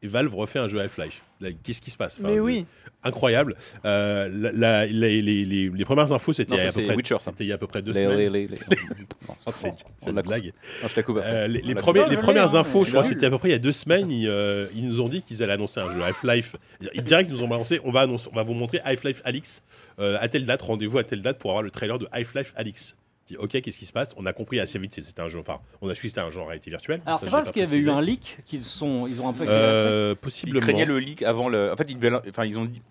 Et 0.03 0.09
Valve 0.09 0.35
refait 0.35 0.59
un 0.59 0.69
jeu 0.69 0.79
Half-Life. 0.79 1.25
Qu'est-ce 1.63 1.81
qui 1.81 1.91
se 1.91 1.97
passe 1.97 2.19
Enfin, 2.21 2.29
Mais 2.31 2.39
oui, 2.41 2.67
Incroyable. 3.03 3.57
Euh, 3.85 4.29
la- 4.33 4.53
la- 4.53 4.87
les, 4.87 5.23
les, 5.23 5.45
les, 5.45 5.69
les 5.71 5.85
premières 5.85 6.13
infos, 6.13 6.33
c'était 6.33 6.55
il 6.55 6.59
y 6.59 6.61
a 6.61 6.69
à 6.69 6.73
peu 6.73 6.85
près, 6.85 6.95
Witcher, 6.97 7.15
ça. 7.19 7.31
c'était 7.31 7.45
il 7.45 7.47
y 7.47 7.53
a 7.53 7.55
à 7.55 7.59
peu 7.59 7.67
près 7.67 7.81
deux 7.83 7.93
Les- 7.93 8.01
semaines. 8.01 8.19
les- 8.19 8.29
les- 8.31 8.47
les- 8.47 8.59
Non, 9.29 9.35
c'est 9.55 9.69
une 10.09 10.15
l'a 10.17 10.23
blague. 10.23 10.53
Euh, 11.09 11.47
les, 11.47 11.75
premières 11.75 12.55
infos, 12.57 12.85
je 12.85 12.91
crois 12.91 13.03
c'était 13.05 13.27
à 13.27 13.31
peu 13.31 13.39
près 13.39 13.49
il 13.49 13.53
y 13.53 13.55
a 13.55 13.59
deux 13.59 13.73
semaines, 13.73 14.11
ils, 14.11 14.29
euh, 14.29 14.67
ils 14.75 14.87
nous 14.89 15.01
ont 15.01 15.09
dit 15.09 15.23
qu'ils 15.23 15.43
allaient 15.43 15.53
annoncer 15.55 15.81
un 15.81 15.93
jeu 15.95 16.03
Half-Life. 16.03 16.57
Ils 16.95 17.03
direct 17.03 17.31
nous 17.31 17.43
ont 17.43 17.49
balancé, 17.49 17.81
on 17.85 17.91
va, 17.93 18.01
annoncer, 18.03 18.29
on 18.33 18.35
va 18.37 18.43
vous 18.43 18.55
montrer 18.55 18.81
Half-Life 18.85 19.23
Alix 19.25 19.63
euh, 19.99 20.19
à 20.21 20.29
telle 20.29 20.45
date, 20.47 20.63
rendez-vous 20.63 20.99
à 20.99 21.05
telle 21.05 21.23
date 21.23 21.39
pour 21.39 21.51
avoir 21.51 21.63
le 21.63 21.71
trailer 21.71 21.99
de 21.99 22.07
Half-Life 22.13 22.53
Alix. 22.57 22.97
Ok, 23.39 23.61
qu'est-ce 23.61 23.79
qui 23.79 23.87
se 23.87 23.93
passe? 23.93 24.11
On 24.17 24.25
a 24.27 24.33
compris 24.33 24.61
assez 24.61 24.79
vite, 24.79 24.93
c'était 24.95 25.21
un 25.21 25.29
jeu, 25.29 25.41
enfin, 25.41 25.59
on 25.83 25.89
a 25.89 25.95
su 25.95 26.03
que 26.03 26.09
c'était 26.09 26.21
un 26.21 26.31
jeu 26.31 26.41
en 26.41 26.45
réalité 26.45 26.71
virtuelle. 26.71 27.01
Alors, 27.07 27.19
c'est 27.19 27.27
je 27.27 27.31
pas 27.33 27.39
parce 27.39 27.51
qu'il 27.51 27.63
y 27.63 27.67
avait 27.67 27.79
eu 27.79 27.91
un 27.91 28.01
leak 28.01 28.39
qu'ils 28.47 28.63
sont, 28.63 29.07
ils 29.07 29.21
ont 29.21 29.29
un 29.29 29.33
peu 29.33 29.45
Euh, 29.49 30.13
Ils 30.13 30.17
possiblement. 30.17 30.61
craignaient 30.61 30.85
le 30.85 30.99
leak 30.99 31.23
avant 31.23 31.49
le. 31.49 31.73
En 31.73 31.77
fait, 31.77 31.91
ils, 31.91 31.99
enfin, 32.29 32.45
ils 32.45 32.59
ont 32.59 32.65
dit. 32.67 32.83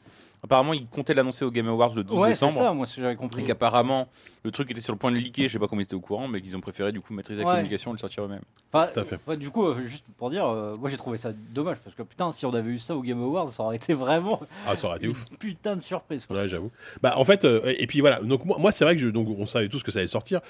Apparemment, 0.46 0.74
ils 0.74 0.86
comptaient 0.86 1.16
l'annoncer 1.16 1.44
au 1.44 1.50
Game 1.50 1.68
Awards 1.68 1.96
le 1.96 2.04
12 2.04 2.06
truc. 2.06 2.20
Ouais, 2.22 2.34
c'est 2.34 2.46
décembre. 2.46 2.62
ça, 2.66 2.74
moi, 2.74 2.86
ce 2.86 2.96
que 2.98 3.02
j'avais 3.02 3.16
compris. 3.16 3.42
Et 3.42 3.46
qu'apparemment, 3.46 4.08
le 4.44 4.52
truc 4.52 4.70
était 4.70 4.80
sur 4.80 4.94
le 4.94 5.00
point 5.00 5.12
de 5.12 5.18
leaker, 5.18 5.48
je 5.48 5.54
sais 5.54 5.60
pas 5.60 5.68
comment 5.68 5.82
ils 5.82 5.86
étaient 5.86 5.96
au 5.96 6.00
courant, 6.02 6.28
mais 6.28 6.40
qu'ils 6.40 6.56
ont 6.56 6.62
préféré 6.62 6.92
du 6.92 7.02
coup 7.02 7.14
maîtriser 7.16 7.42
la 7.42 7.48
Ouais. 7.48 7.54
communication 7.56 7.90
et 7.92 7.94
le 7.94 7.98
sortir 7.98 8.26
eux-mêmes. 8.26 8.44
Enfin, 8.72 8.90
Tout 8.94 9.00
à 9.00 9.04
fait. 9.06 9.20
ouais, 9.28 9.38
du 9.38 9.50
coup, 9.50 9.66
euh, 9.66 9.82
juste 9.88 10.06
pour 10.18 10.30
dire, 10.30 10.46
euh, 10.46 10.76
moi 10.78 10.90
j'ai 10.90 10.98
trouvé 10.98 11.18
ça 11.18 11.32
dommage 11.34 11.78
parce 11.84 11.96
que 11.96 12.04
putain, 12.04 12.32
si 12.32 12.46
on 12.46 12.54
avait 12.54 12.70
eu 12.70 12.80
ça 12.80 12.96
au 12.96 13.02
Game 13.02 13.22
Awards, 13.24 13.52
ça 13.52 13.64
aurait 13.64 13.78
été 13.78 13.94
vraiment 13.94 14.40
Ah, 14.68 14.76
ça 14.76 14.88
aurait 14.88 14.98
été 14.98 15.08
ouf. 15.08 15.26
putain 15.40 15.76
de 15.76 15.82
surprise. 15.82 16.26
Quoi. 16.26 16.38
Ouais, 16.38 16.48
j'avoue. 16.48 16.72
Bah, 17.02 17.16
en 17.18 17.26
fait, 17.26 17.44
euh, 17.44 17.74
et 17.78 17.88
puis 17.88 18.02
voilà. 18.02 18.22
Donc, 18.22 18.46
moi, 18.46 18.58
moi, 18.60 18.72
c'est 18.72 18.86
vrai 18.86 18.96
que 18.96 19.02
je, 19.02 19.08
donc, 19.10 19.28
on 19.36 19.46
savait 19.48 19.68
tous 19.70 19.82
que 19.82 19.92
ça 19.92 20.00
allait 20.00 20.08
sortir. 20.08 20.42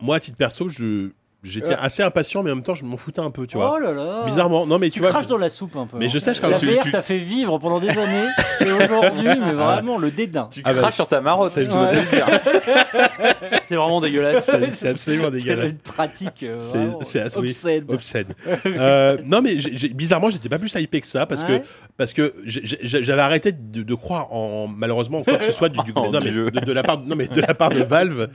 Moi, 0.00 0.16
à 0.16 0.20
titre 0.20 0.38
perso, 0.38 0.68
je, 0.70 1.10
j'étais 1.48 1.72
Euh. 1.72 1.80
assez 1.80 2.02
impatient, 2.02 2.42
mais 2.42 2.50
en 2.50 2.56
même 2.56 2.64
temps, 2.64 2.74
je 2.74 2.84
m'en 2.84 2.96
foutais 2.96 3.20
un 3.20 3.30
peu, 3.30 3.46
tu 3.46 3.56
vois. 3.56 3.74
oh 3.76 3.78
là 3.78 3.92
là 3.92 4.22
Bizarrement. 4.26 4.66
Non, 4.66 4.78
mais 4.78 4.86
tu, 4.88 4.94
tu 4.94 5.00
vois. 5.00 5.10
craches 5.10 5.24
je- 5.24 5.28
dans 5.28 5.38
la 5.38 5.50
soupe 5.50 5.76
un 5.76 5.86
peu. 5.86 5.96
Mais 5.98 6.06
hein. 6.06 6.10
je 6.12 6.18
sais, 6.18 6.34
je- 6.34 6.42
La 6.42 6.58
tu- 6.58 6.66
VR 6.70 6.82
tu- 6.82 6.90
t'a 6.90 7.02
fait 7.02 7.18
vivre 7.18 7.58
pendant 7.58 7.80
des 7.80 7.90
années 7.90 8.26
et 8.60 8.70
aujourd'hui, 8.72 9.28
mais 9.40 9.52
vraiment 9.52 9.98
le 9.98 10.10
dédain. 10.10 10.48
Tu 10.50 10.60
Ah 10.64 10.72
bah, 10.72 10.80
craches 10.80 10.94
sur 10.94 11.08
ta 11.08 11.20
marotte, 11.20 11.52
c'est- 11.54 11.64
c'est 11.64 11.70
ce 11.70 11.74
que 11.74 11.94
je 11.94 12.00
veux 12.00 12.06
te 12.06 12.14
dire. 12.16 13.60
C'est 13.64 13.76
vraiment 13.76 14.00
dégueulasse. 14.00 14.44
C'est 14.46 14.70
c'est 14.72 14.88
absolument 14.88 15.26
C'est 15.32 15.38
dégueulasse. 15.38 15.70
une 15.70 15.78
pratique 15.78 16.42
euh, 16.42 16.94
C'est- 17.02 17.04
c'est 17.30 17.36
oui. 17.38 17.48
obscène. 17.50 17.84
Obscène. 17.88 18.26
Euh, 18.66 19.16
non, 19.24 19.40
mais 19.42 19.54
bizarrement, 19.94 20.28
j'étais 20.30 20.48
pas 20.48 20.58
plus 20.58 20.74
hypé 20.74 21.00
que 21.00 21.06
ça 21.06 21.26
parce 21.26 21.42
Ouais. 21.42 21.60
que 21.60 21.66
parce 21.96 22.12
que 22.12 22.34
j'avais 22.46 23.22
arrêté 23.22 23.52
de, 23.52 23.82
de 23.82 23.94
croire 23.94 24.32
en 24.32 24.66
malheureusement 24.68 25.22
quoi 25.22 25.36
que 25.36 25.44
ce 25.44 25.52
soit 25.52 25.68
du, 25.68 25.78
du- 25.84 25.92
Oh, 25.94 26.10
non, 26.12 26.20
mais 26.22 26.30
de, 26.30 26.50
de 26.50 26.72
la 26.72 26.82
part 26.82 27.00
non 27.00 27.16
mais 27.16 27.26
de 27.26 27.40
la 27.40 27.54
part 27.54 27.70
de 27.70 27.82
Valve 27.82 28.28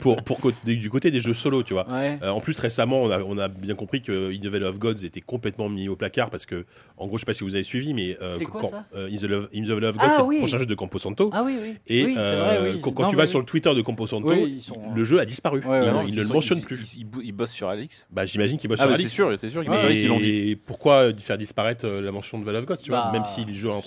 pour 0.00 0.16
pour 0.22 0.38
du 0.64 0.90
côté 0.90 1.10
des 1.10 1.20
jeux 1.20 1.34
solo, 1.34 1.62
tu 1.62 1.72
vois. 1.74 1.86
En 2.26 2.40
plus, 2.40 2.57
récemment, 2.60 3.00
on 3.02 3.10
a, 3.10 3.20
on 3.22 3.38
a 3.38 3.48
bien 3.48 3.74
compris 3.74 4.02
que 4.02 4.32
In 4.34 4.38
the 4.40 4.46
Valley 4.46 4.66
of 4.66 4.78
Gods 4.78 5.04
était 5.04 5.20
complètement 5.20 5.68
mis 5.68 5.88
au 5.88 5.96
placard 5.96 6.30
parce 6.30 6.46
que, 6.46 6.64
en 6.96 7.06
gros, 7.06 7.16
je 7.16 7.22
sais 7.22 7.26
pas 7.26 7.34
si 7.34 7.44
vous 7.44 7.54
avez 7.54 7.64
suivi, 7.64 7.94
mais 7.94 8.16
euh, 8.22 8.36
C'est 8.38 8.44
quoi, 8.44 8.60
quand- 8.60 8.70
ça 8.70 8.84
euh, 8.94 9.08
In, 9.10 9.16
the 9.16 9.22
Love- 9.24 9.48
In 9.54 9.62
the 9.62 9.68
Valley 9.68 9.86
of 9.88 9.96
Gods, 9.96 10.06
Ah, 10.08 10.14
c'est 10.16 10.22
oui. 10.22 10.36
le 10.36 10.40
prochain 10.40 10.58
jeu 10.58 10.66
de 10.66 10.74
Campo 10.74 10.98
Santo. 10.98 11.30
Ah 11.32 11.42
oui, 11.44 11.56
oui. 11.60 11.74
Et 11.86 12.04
oui, 12.06 12.14
euh, 12.16 12.44
vrai, 12.60 12.70
oui. 12.74 12.80
quand, 12.80 12.92
quand 12.92 13.02
Non, 13.04 13.10
tu 13.10 13.16
vas 13.16 13.22
oui. 13.24 13.28
sur 13.28 13.38
le 13.38 13.44
Twitter 13.44 13.74
de 13.74 13.80
Campo 13.82 14.06
Santo, 14.06 14.28
Oui, 14.30 14.56
ils 14.58 14.62
sont- 14.62 14.94
le 14.94 15.04
jeu 15.04 15.18
a 15.20 15.24
disparu. 15.24 15.60
Ouais, 15.60 15.68
ouais, 15.80 15.86
il 15.86 15.92
non, 15.92 16.02
il 16.02 16.10
Ils 16.10 16.16
ne 16.16 16.22
le 16.22 16.28
mentionne 16.28 16.58
ils- 16.58 16.64
plus. 16.64 16.94
Ils, 16.96 17.00
ils- 17.02 17.26
ils 17.26 17.32
bossent 17.32 17.52
sur 17.52 17.68
Alix. 17.68 18.06
Bah, 18.10 18.26
j'imagine 18.26 18.58
qu'il 18.58 18.68
bosse 18.68 18.78
Ah, 18.80 18.84
sur 18.84 18.88
bah, 18.90 18.94
Alix. 18.94 19.08
c'est 19.10 19.14
sûr, 19.14 19.38
c'est 19.38 19.48
sûr. 19.48 19.62
Ils 19.62 20.06
l'ont 20.08 20.18
dit. 20.18 20.50
Et 20.50 20.56
pourquoi 20.56 21.12
faire 21.18 21.38
disparaître 21.38 21.86
euh, 21.86 22.00
la 22.00 22.12
mention 22.12 22.38
de 22.38 22.44
Valley 22.44 22.58
of 22.58 22.66
Gods, 22.66 22.76
tu 22.78 22.90
vois? 22.90 23.04
Bah, 23.06 23.12
Même 23.12 23.24
si 23.24 23.44
le 23.44 23.52
jeu 23.54 23.70
en, 23.70 23.82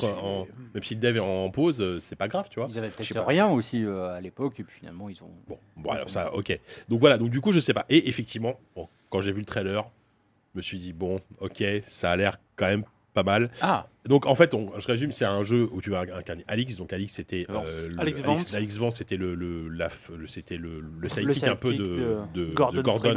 même 0.74 0.84
si 0.84 0.95
le 0.95 1.01
dev 1.01 1.17
est 1.17 1.19
en 1.19 1.49
pause, 1.49 1.84
c'est 1.99 2.15
pas 2.15 2.28
grave, 2.28 2.47
tu 2.49 2.59
vois? 2.59 2.67
Ils 2.72 2.78
avaient 2.78 2.88
peut-être 2.89 3.26
rien 3.26 3.47
aussi 3.49 3.84
euh, 3.84 4.15
à 4.15 4.22
l'époque 4.22 4.59
et 4.59 4.63
puis 4.63 4.76
finalement 4.80 5.09
ils 5.09 5.22
ont. 5.24 5.30
Bon, 5.47 5.57
voilà, 5.78 6.03
ça, 6.07 6.34
ok. 6.34 6.57
Donc 6.89 6.99
voilà, 6.99 7.17
donc 7.17 7.30
du 7.30 7.41
coup, 7.41 7.51
je 7.51 7.59
sais 7.59 7.74
pas. 7.74 7.86
Et 7.89 8.07
effectivement, 8.09 8.51
bon, 8.76 8.88
quand 9.10 9.22
j'ai 9.22 9.32
vu 9.32 9.39
le 9.39 9.45
trailer, 9.45 9.89
je 10.54 10.58
me 10.60 10.62
suis 10.62 10.78
dit, 10.78 10.93
bon, 10.93 11.20
ok, 11.39 11.64
ça 11.86 12.12
a 12.12 12.16
l'air 12.16 12.39
quand 12.56 12.68
même 12.68 12.84
pas 13.14 13.24
mal. 13.24 13.52
Ah, 13.62 13.86
Donc 14.06 14.26
en 14.26 14.36
fait, 14.36 14.54
on- 14.54 14.80
je 14.80 14.88
résume, 14.88 15.12
c'est 15.12 15.26
un 15.26 15.43
jeu 15.43 15.68
où 15.74 15.82
tu 15.82 15.89
vas 15.89 16.02
incarner 16.16 16.45
Alix. 16.47 16.78
Donc 16.78 16.93
Alix, 16.93 17.14
c'était 17.14 17.45
euh, 17.49 17.89
Alex 17.99 18.22
Alix, 18.54 18.78
Vance. 18.78 18.97
C'était 18.97 19.18
le, 19.18 19.36
le, 19.36 19.68
la 19.68 19.89
f- 19.89 20.16
le- 20.16 20.28
c'était 20.28 20.56
le, 20.58 20.80
le 20.80 20.88
Le 20.99 21.10
sidekick 21.10 21.43
un 21.52 21.56
peu 21.58 21.74
de, 21.80 21.95
de, 22.34 22.45
de 22.45 22.82
Gordon, 22.82 23.10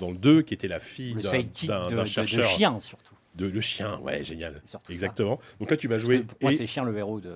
dans 0.00 0.10
le 0.10 0.16
2, 0.16 0.40
qui 0.42 0.54
était 0.54 0.68
la 0.68 0.80
fille 0.80 1.14
Le 1.14 1.22
d'un 1.68 2.04
chercheur 2.06 2.44
de 2.44 2.48
chien 2.48 2.80
surtout. 2.80 3.14
De, 3.34 3.48
de 3.50 3.60
chien. 3.60 3.98
Ouais, 4.02 4.22
génial. 4.24 4.60
Ça. 4.70 4.80
Exactement. 4.90 5.40
Donc 5.60 5.70
là, 5.70 5.76
tu 5.76 5.88
vas 5.88 5.98
jouer 5.98 6.20
Pour 6.20 6.36
moi 6.42 6.52
et 6.52 6.56
c'est 6.56 6.66
chien 6.66 6.84
le 6.84 6.92
verrou 6.92 7.20
de. 7.20 7.34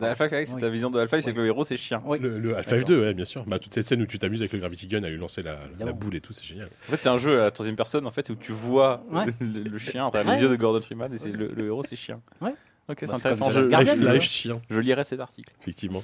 Half-Life, 0.00 0.30
c'est 0.48 0.54
Oui. 0.54 0.60
ta 0.60 0.68
vision 0.68 0.90
de 0.90 0.98
Half-Life, 0.98 1.24
c'est 1.24 1.32
que 1.32 1.38
le 1.40 1.46
héros 1.46 1.64
c'est 1.64 1.76
chien. 1.76 2.02
Oui. 2.06 2.18
le, 2.18 2.38
le 2.38 2.56
Half-Life 2.56 2.80
D'accord. 2.80 2.88
2, 2.88 3.00
ouais, 3.02 3.14
bien 3.14 3.24
sûr. 3.24 3.44
Bah, 3.46 3.58
toute 3.58 3.72
cette 3.72 3.86
scène 3.86 4.02
où 4.02 4.06
tu 4.06 4.18
t'amuses 4.18 4.40
avec 4.40 4.52
le 4.52 4.58
Gravity 4.58 4.86
Gun 4.86 5.02
à 5.04 5.08
lui 5.08 5.18
lancer 5.18 5.42
la, 5.42 5.58
boule 5.92 6.16
et 6.16 6.20
tout, 6.20 6.32
c'est 6.32 6.44
génial. 6.44 6.66
En 6.88 6.90
fait, 6.92 6.96
c'est 6.96 7.08
un 7.08 7.18
jeu 7.18 7.40
à 7.40 7.44
la 7.44 7.50
troisième 7.50 7.76
personne 7.76 8.06
en 8.06 8.10
fait 8.10 8.28
où 8.30 8.34
tu 8.34 8.52
vois 8.52 9.04
Ouais. 9.10 9.26
le, 9.40 9.62
le 9.62 9.78
chien 9.78 10.10
travers 10.10 10.26
Ouais. 10.28 10.36
les 10.36 10.42
yeux 10.42 10.48
de 10.48 10.56
Gordon 10.56 10.80
Freeman 10.80 11.12
et 11.12 11.18
c'est 11.18 11.30
le, 11.32 11.48
le 11.48 11.66
héros 11.66 11.82
c'est 11.82 11.96
chien. 11.96 12.20
Ouais. 12.40 12.54
Ok, 12.88 12.98
c'est 13.00 13.06
Bah, 13.06 13.12
c'est 13.22 13.26
intéressant. 13.28 13.50
Je. 13.50 13.72
Half-Life 13.72 14.22
chien, 14.22 14.60
je 14.68 14.80
lirai 14.80 15.04
cet 15.04 15.20
article. 15.20 15.52
effectivement. 15.60 16.02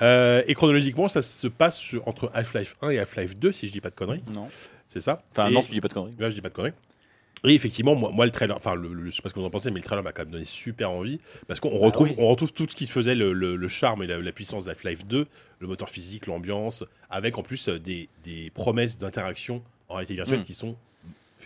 Euh, 0.00 0.42
et 0.46 0.54
chronologiquement, 0.54 1.08
ça 1.08 1.20
se 1.20 1.46
passe 1.46 1.78
sur- 1.78 2.06
entre 2.08 2.30
Half-Life 2.34 2.74
1 2.82 2.90
et 2.90 2.98
Half-Life 2.98 3.36
2, 3.36 3.52
si 3.52 3.66
je 3.68 3.72
dis 3.72 3.80
pas 3.80 3.90
de 3.90 3.94
conneries. 3.94 4.22
Non. 4.34 4.46
C'est 4.88 5.00
ça 5.00 5.22
Enfin, 5.32 5.48
Et- 5.48 5.52
non, 5.52 5.62
tu 5.62 5.72
dis 5.72 5.80
pas 5.80 5.88
de 5.88 5.94
conneries. 5.94 6.14
Là, 6.18 6.30
je 6.30 6.34
dis 6.34 6.40
pas 6.40 6.48
de 6.48 6.54
conneries. 6.54 6.72
Et 7.44 7.54
effectivement, 7.54 7.94
moi, 7.96 8.10
moi 8.12 8.24
le 8.24 8.30
trailer, 8.30 8.56
enfin, 8.56 8.74
le, 8.74 8.92
le- 8.92 9.10
je 9.10 9.16
sais 9.16 9.22
pas 9.22 9.28
ce 9.28 9.34
que 9.34 9.40
vous 9.40 9.46
en 9.46 9.50
pensez, 9.50 9.70
mais 9.70 9.80
le 9.80 9.84
trailer 9.84 10.04
m'a 10.04 10.12
quand 10.12 10.22
même 10.22 10.30
donné 10.32 10.44
super 10.44 10.90
envie 10.92 11.18
parce 11.48 11.58
qu'on 11.60 11.70
retrouve, 11.76 12.08
oui. 12.08 12.14
on 12.18 12.28
retrouve 12.28 12.52
tout 12.52 12.66
ce 12.70 12.76
qui 12.76 12.86
faisait 12.86 13.14
le, 13.16 13.68
charme 13.68 14.02
et 14.04 14.06
la, 14.06 14.18
la 14.18 14.32
puissance 14.32 14.64
d'Half-Life 14.66 15.06
2, 15.06 15.26
le 15.58 15.66
moteur 15.66 15.88
physique, 15.88 16.26
l'ambiance, 16.26 16.84
avec 17.10 17.38
en 17.38 17.42
plus 17.42 17.68
euh, 17.68 17.78
des, 17.80 18.08
des 18.24 18.50
promesses 18.54 18.96
d'interaction 18.98 19.62
en 19.88 19.94
réalité 19.94 20.14
virtuelle 20.14 20.40
Mm. 20.40 20.44
qui 20.44 20.54
sont 20.54 20.76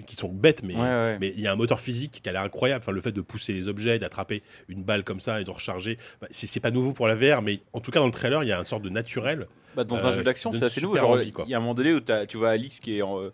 qui 0.05 0.15
sont 0.15 0.29
bêtes, 0.29 0.63
mais 0.63 0.75
Ouais, 0.75 0.81
ouais. 0.83 1.17
mais 1.19 1.33
il 1.35 1.41
y 1.41 1.47
a 1.47 1.53
un 1.53 1.57
moteur 1.57 1.81
physique 1.81 2.21
qui 2.23 2.29
a 2.29 2.33
l'air 2.33 2.43
incroyable. 2.43 2.83
Enfin, 2.83 2.93
le 2.93 3.01
fait 3.01 3.13
de 3.13 3.23
pousser 3.23 3.55
les 3.55 3.67
objets, 3.67 3.99
d'attraper 3.99 4.43
une 4.69 4.83
balle 4.83 5.05
comme 5.05 5.21
ça 5.21 5.41
et 5.41 5.45
de 5.45 5.51
recharger, 5.51 5.97
bah, 6.21 6.27
c'est 6.31 6.61
pas 6.61 6.71
nouveau 6.71 6.93
pour 6.93 7.09
la 7.09 7.15
VR, 7.15 7.41
mais 7.41 7.61
en 7.73 7.81
tout 7.81 7.91
cas 7.91 8.01
dans 8.01 8.05
le 8.07 8.13
trailer, 8.13 8.43
il 8.45 8.49
y 8.49 8.53
a 8.53 8.59
une 8.59 8.67
sorte 8.67 8.83
de 8.83 8.91
naturel. 8.91 9.47
Bah, 9.75 9.85
dans 9.85 10.07
un 10.07 10.11
Euh, 10.11 10.17
jeu 10.17 10.23
d'action, 10.23 10.53
c'est 10.53 10.67
assez 10.67 10.83
nouveau. 10.83 10.97
il 10.99 11.49
y 11.51 11.55
a 11.55 11.57
un 11.57 11.61
moment 11.61 11.73
donné 11.73 11.95
où 11.95 12.01
tu 12.29 12.37
vois 12.37 12.51
Alix 12.51 12.79
qui 12.81 12.99
est 12.99 13.01
en, 13.03 13.31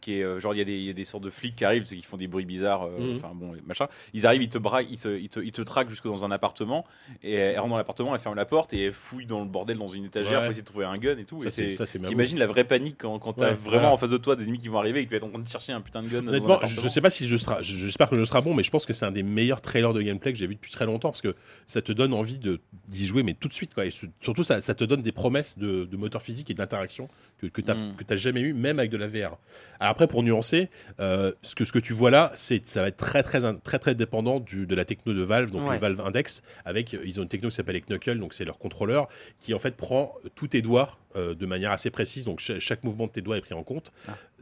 qui 0.00 0.18
est 0.18 0.22
euh, 0.22 0.38
genre 0.40 0.54
il 0.54 0.58
y, 0.58 0.60
a 0.60 0.64
des- 0.64 0.76
il 0.78 0.84
y 0.84 0.90
a 0.90 0.92
des 0.92 1.04
sortes 1.04 1.24
de 1.24 1.30
flics 1.30 1.56
qui 1.56 1.64
arrivent, 1.64 1.84
qui 1.84 2.00
font 2.02 2.16
des 2.16 2.26
bruits 2.28 2.44
bizarres, 2.44 2.84
euh, 2.84 2.98
Mhm. 2.98 3.16
enfin 3.16 3.32
bon, 3.34 3.52
machin. 3.66 3.86
Ils 4.14 4.26
arrivent, 4.26 4.42
ils 4.42 4.48
te 4.48 4.58
braquent, 4.58 4.88
ils 4.90 4.98
te, 5.00 5.08
ils 5.18 5.28
te, 5.28 5.40
ils 5.40 5.50
te 5.52 5.62
traquent 5.62 5.90
jusque 5.90 6.04
dans 6.06 6.24
un 6.24 6.30
appartement 6.30 6.84
et 7.22 7.34
elle 7.34 7.58
rentre 7.58 7.70
dans 7.70 7.76
l'appartement, 7.76 8.14
elle 8.14 8.20
ferme 8.20 8.36
la 8.36 8.44
porte 8.44 8.72
et 8.72 8.84
elle 8.86 8.92
fouille 8.92 9.26
dans 9.26 9.40
le 9.40 9.46
bordel 9.46 9.78
dans 9.78 9.88
une 9.88 10.04
étagère 10.04 10.32
Ouais. 10.32 10.38
pour 10.38 10.46
essayer 10.50 10.62
de 10.62 10.66
trouver 10.66 10.84
un 10.84 10.98
gun 10.98 11.16
et 11.18 11.24
tout. 11.24 11.42
Ça, 11.42 11.48
et 11.48 11.50
c'est- 11.50 11.70
c'est 11.70 11.76
ça, 11.76 11.86
c'est 11.86 11.98
merveilleux. 11.98 12.14
T'imagines 12.16 12.38
la 12.38 12.46
vraie 12.46 12.64
panique 12.64 12.96
quand, 12.98 13.18
quand 13.18 13.32
t'as 13.32 13.48
Ouais, 13.50 13.54
vraiment 13.54 13.80
voilà. 13.80 13.92
en 13.92 13.96
face 13.96 14.10
de 14.10 14.18
toi 14.18 14.36
des 14.36 14.44
ennemis 14.44 14.58
qui 14.58 14.68
vont 14.68 14.78
arriver 14.78 15.00
et 15.00 15.04
que 15.04 15.08
tu 15.08 15.12
vas 15.14 15.16
être 15.18 15.24
en 15.24 15.30
train 15.30 15.38
de 15.38 15.48
chercher 15.48 15.72
un 15.72 15.80
putain 15.80 16.02
de 16.02 16.08
gun. 16.08 16.26
Honnêtement, 16.26 16.58
je, 16.64 16.80
je 16.80 16.88
sais 16.88 17.00
pas 17.00 17.10
si 17.10 17.26
je- 17.26 17.36
J'espère 17.62 18.08
que 18.10 18.14
le 18.14 18.20
jeu 18.20 18.26
sera 18.26 18.40
bon, 18.40 18.54
mais 18.54 18.62
je 18.62 18.70
pense 18.70 18.86
que 18.86 18.92
c'est 18.92 19.04
un 19.04 19.10
des 19.12 19.22
meilleurs 19.22 19.60
trailers 19.60 19.92
de 19.92 20.02
gameplay 20.02 20.32
que 20.32 20.38
j'ai 20.38 20.46
vu 20.46 20.54
depuis 20.54 20.70
très 20.72 20.86
longtemps 20.86 21.10
parce 21.10 21.22
que 21.22 21.34
ça 21.66 21.82
te 21.82 21.92
donne 21.92 22.12
envie 22.12 22.38
de 22.38 22.60
d'y 22.88 23.06
jouer, 23.06 23.22
mais 23.22 23.34
tout 23.34 23.48
de 23.48 23.52
suite, 23.52 23.74
quoi. 23.74 23.86
Et 23.86 23.90
su- 23.90 24.10
surtout, 24.20 24.42
ça, 24.44 24.60
ça 24.60 24.74
te 24.74 24.84
donne 24.84 25.02
des 25.02 25.12
promesses 25.12 25.58
de, 25.58 25.84
de 25.84 25.96
moteur 25.96 26.22
physique 26.22 26.50
et 26.50 26.54
d'interaction 26.54 27.08
que, 27.38 27.46
que 27.46 27.60
tu 27.60 27.70
Mm. 27.72 27.94
n'as 28.08 28.16
jamais 28.16 28.40
eu, 28.40 28.52
même 28.54 28.78
avec 28.78 28.90
de 28.90 28.96
la 28.96 29.08
VR. 29.08 29.36
Alors 29.80 29.90
après, 29.92 30.06
pour 30.06 30.22
nuancer, 30.22 30.68
euh, 31.00 31.32
ce, 31.42 31.54
que, 31.54 31.64
ce 31.64 31.72
que 31.72 31.78
tu 31.78 31.92
vois 31.92 32.10
là, 32.10 32.32
c'est 32.34 32.64
ça 32.66 32.82
va 32.82 32.88
être 32.88 32.96
très, 32.96 33.22
très, 33.22 33.40
très, 33.60 33.78
très 33.78 33.94
dépendant 33.94 34.40
du, 34.40 34.66
de 34.66 34.74
la 34.74 34.84
techno 34.84 35.12
de 35.12 35.22
Valve, 35.22 35.50
donc 35.50 35.66
Ouais. 35.68 35.74
le 35.74 35.80
Valve 35.80 36.00
Index, 36.00 36.42
avec 36.64 36.94
euh, 36.94 37.00
ils 37.04 37.20
ont 37.20 37.24
une 37.24 37.28
techno 37.28 37.48
qui 37.50 37.54
s'appelle 37.56 37.80
Knuckle, 37.82 38.18
donc 38.18 38.32
c'est 38.34 38.44
leur 38.44 38.58
contrôleur 38.58 39.08
qui 39.38 39.52
en 39.54 39.58
fait 39.58 39.76
prend 39.76 40.14
tous 40.34 40.48
tes 40.48 40.62
doigts 40.62 40.96
euh, 41.16 41.34
de 41.34 41.46
manière 41.46 41.72
assez 41.72 41.90
précise, 41.90 42.24
donc 42.24 42.40
cha- 42.40 42.58
chaque 42.60 42.84
mouvement 42.84 43.06
de 43.06 43.12
tes 43.12 43.20
doigts 43.22 43.36
est 43.36 43.40
pris 43.42 43.54
en 43.54 43.62
compte, 43.62 43.92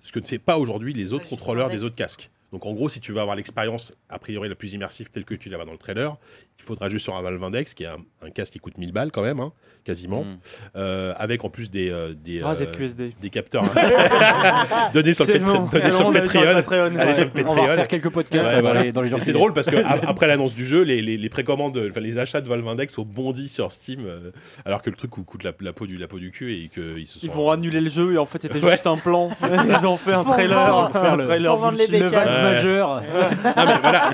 ce 0.02 0.12
que 0.12 0.20
ne 0.20 0.24
fait 0.24 0.38
pas 0.38 0.58
aujourd'hui 0.58 0.92
les 0.92 1.12
autres 1.12 1.24
Ouais, 1.24 1.30
contrôleurs 1.30 1.70
des 1.70 1.82
autres 1.84 1.94
casques. 1.96 2.30
Donc 2.52 2.66
en 2.66 2.72
gros, 2.72 2.88
si 2.88 3.00
tu 3.00 3.10
veux 3.10 3.18
avoir 3.20 3.34
l'expérience 3.34 3.92
a 4.08 4.18
priori 4.20 4.48
la 4.48 4.54
plus 4.54 4.74
immersive 4.74 5.08
telle 5.08 5.24
que 5.24 5.34
tu 5.34 5.48
l'as 5.48 5.64
dans 5.64 5.72
le 5.72 5.78
trailer, 5.78 6.16
il 6.58 6.64
faudra 6.64 6.88
jouer 6.88 6.98
sur 6.98 7.14
un 7.14 7.20
Valve 7.22 7.42
Index, 7.44 7.74
qui 7.74 7.84
est 7.84 7.88
un, 7.88 7.98
un 8.26 8.30
casque 8.30 8.54
qui 8.54 8.58
coûte 8.58 8.78
1000 8.78 8.90
balles 8.92 9.10
quand 9.12 9.20
même, 9.22 9.38
hein, 9.40 9.52
quasiment, 9.84 10.24
Mm. 10.24 10.38
euh, 10.76 11.12
avec 11.18 11.44
en 11.44 11.50
plus 11.50 11.70
des, 11.70 11.90
euh, 11.90 12.14
des, 12.14 12.40
Ah, 12.42 12.50
euh, 12.52 12.54
ZQSD. 12.54 13.12
des 13.20 13.30
capteurs 13.30 13.64
hein. 13.76 14.90
donnés 14.94 15.12
sur 15.12 15.26
le 15.26 15.32
Patreon. 15.34 15.60
bon, 15.70 15.90
sur 15.90 16.10
le 16.10 16.20
Patreon. 16.20 16.54
Patreon, 16.54 16.78
Allez 16.96 16.96
ouais. 16.96 17.14
sur 17.16 17.30
le 17.34 17.46
On 17.46 17.54
va 17.54 17.62
refaire 17.62 17.88
quelques 17.88 18.08
podcasts 18.08 18.46
Ouais, 18.48 18.60
voilà. 18.62 18.90
dans 18.92 19.02
les, 19.02 19.10
les 19.10 19.18
c'est 19.20 19.32
drôle 19.32 19.52
parce 19.52 19.68
que 19.68 19.76
après 20.06 20.26
l'annonce 20.26 20.54
du 20.54 20.64
jeu, 20.64 20.82
les, 20.82 21.02
les, 21.02 21.16
les 21.18 21.28
précommandes, 21.28 21.76
enfin, 21.90 22.00
les 22.00 22.18
achats 22.18 22.40
de 22.40 22.48
Valve 22.48 22.66
Index 22.66 22.96
ont 22.98 23.02
bondi 23.04 23.48
sur 23.48 23.70
Steam, 23.72 24.00
euh, 24.06 24.30
alors 24.64 24.80
que 24.80 24.88
le 24.90 24.96
truc 24.96 25.10
coûte 25.10 25.42
la, 25.42 25.52
la 25.60 25.72
peau 25.74 25.86
du 25.86 25.98
la 25.98 26.06
peau 26.08 26.18
du 26.18 26.30
cul 26.30 26.52
et 26.54 26.68
qu'ils 26.68 27.06
se 27.06 27.18
sont. 27.18 27.26
Ils 27.26 27.30
vont 27.32 27.50
annuler 27.50 27.80
le 27.82 27.90
jeu 27.90 28.14
et 28.14 28.18
en 28.18 28.26
fait 28.26 28.40
c'était 28.40 28.60
Ouais. 28.64 28.70
juste 28.72 28.86
un 28.86 28.96
plan. 28.96 29.30
Ils 29.42 29.86
ont 29.86 29.96
fait 29.98 30.12
un 30.14 30.24
trailer, 30.24 30.90
un 30.94 31.16
le- 31.16 31.24
trailer 31.26 31.52
pour 31.52 31.60
vendre 31.60 31.76
les 31.78 31.86
bullshit. 31.88 32.02
Le. 32.04 32.08
Valve 32.08 32.42
majeur. 32.42 33.02
Ah, 33.44 33.66
mais 33.66 33.78
voilà, 33.82 34.10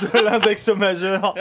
de 0.00 0.24
l'index 0.24 0.68
majeur. 0.80 1.34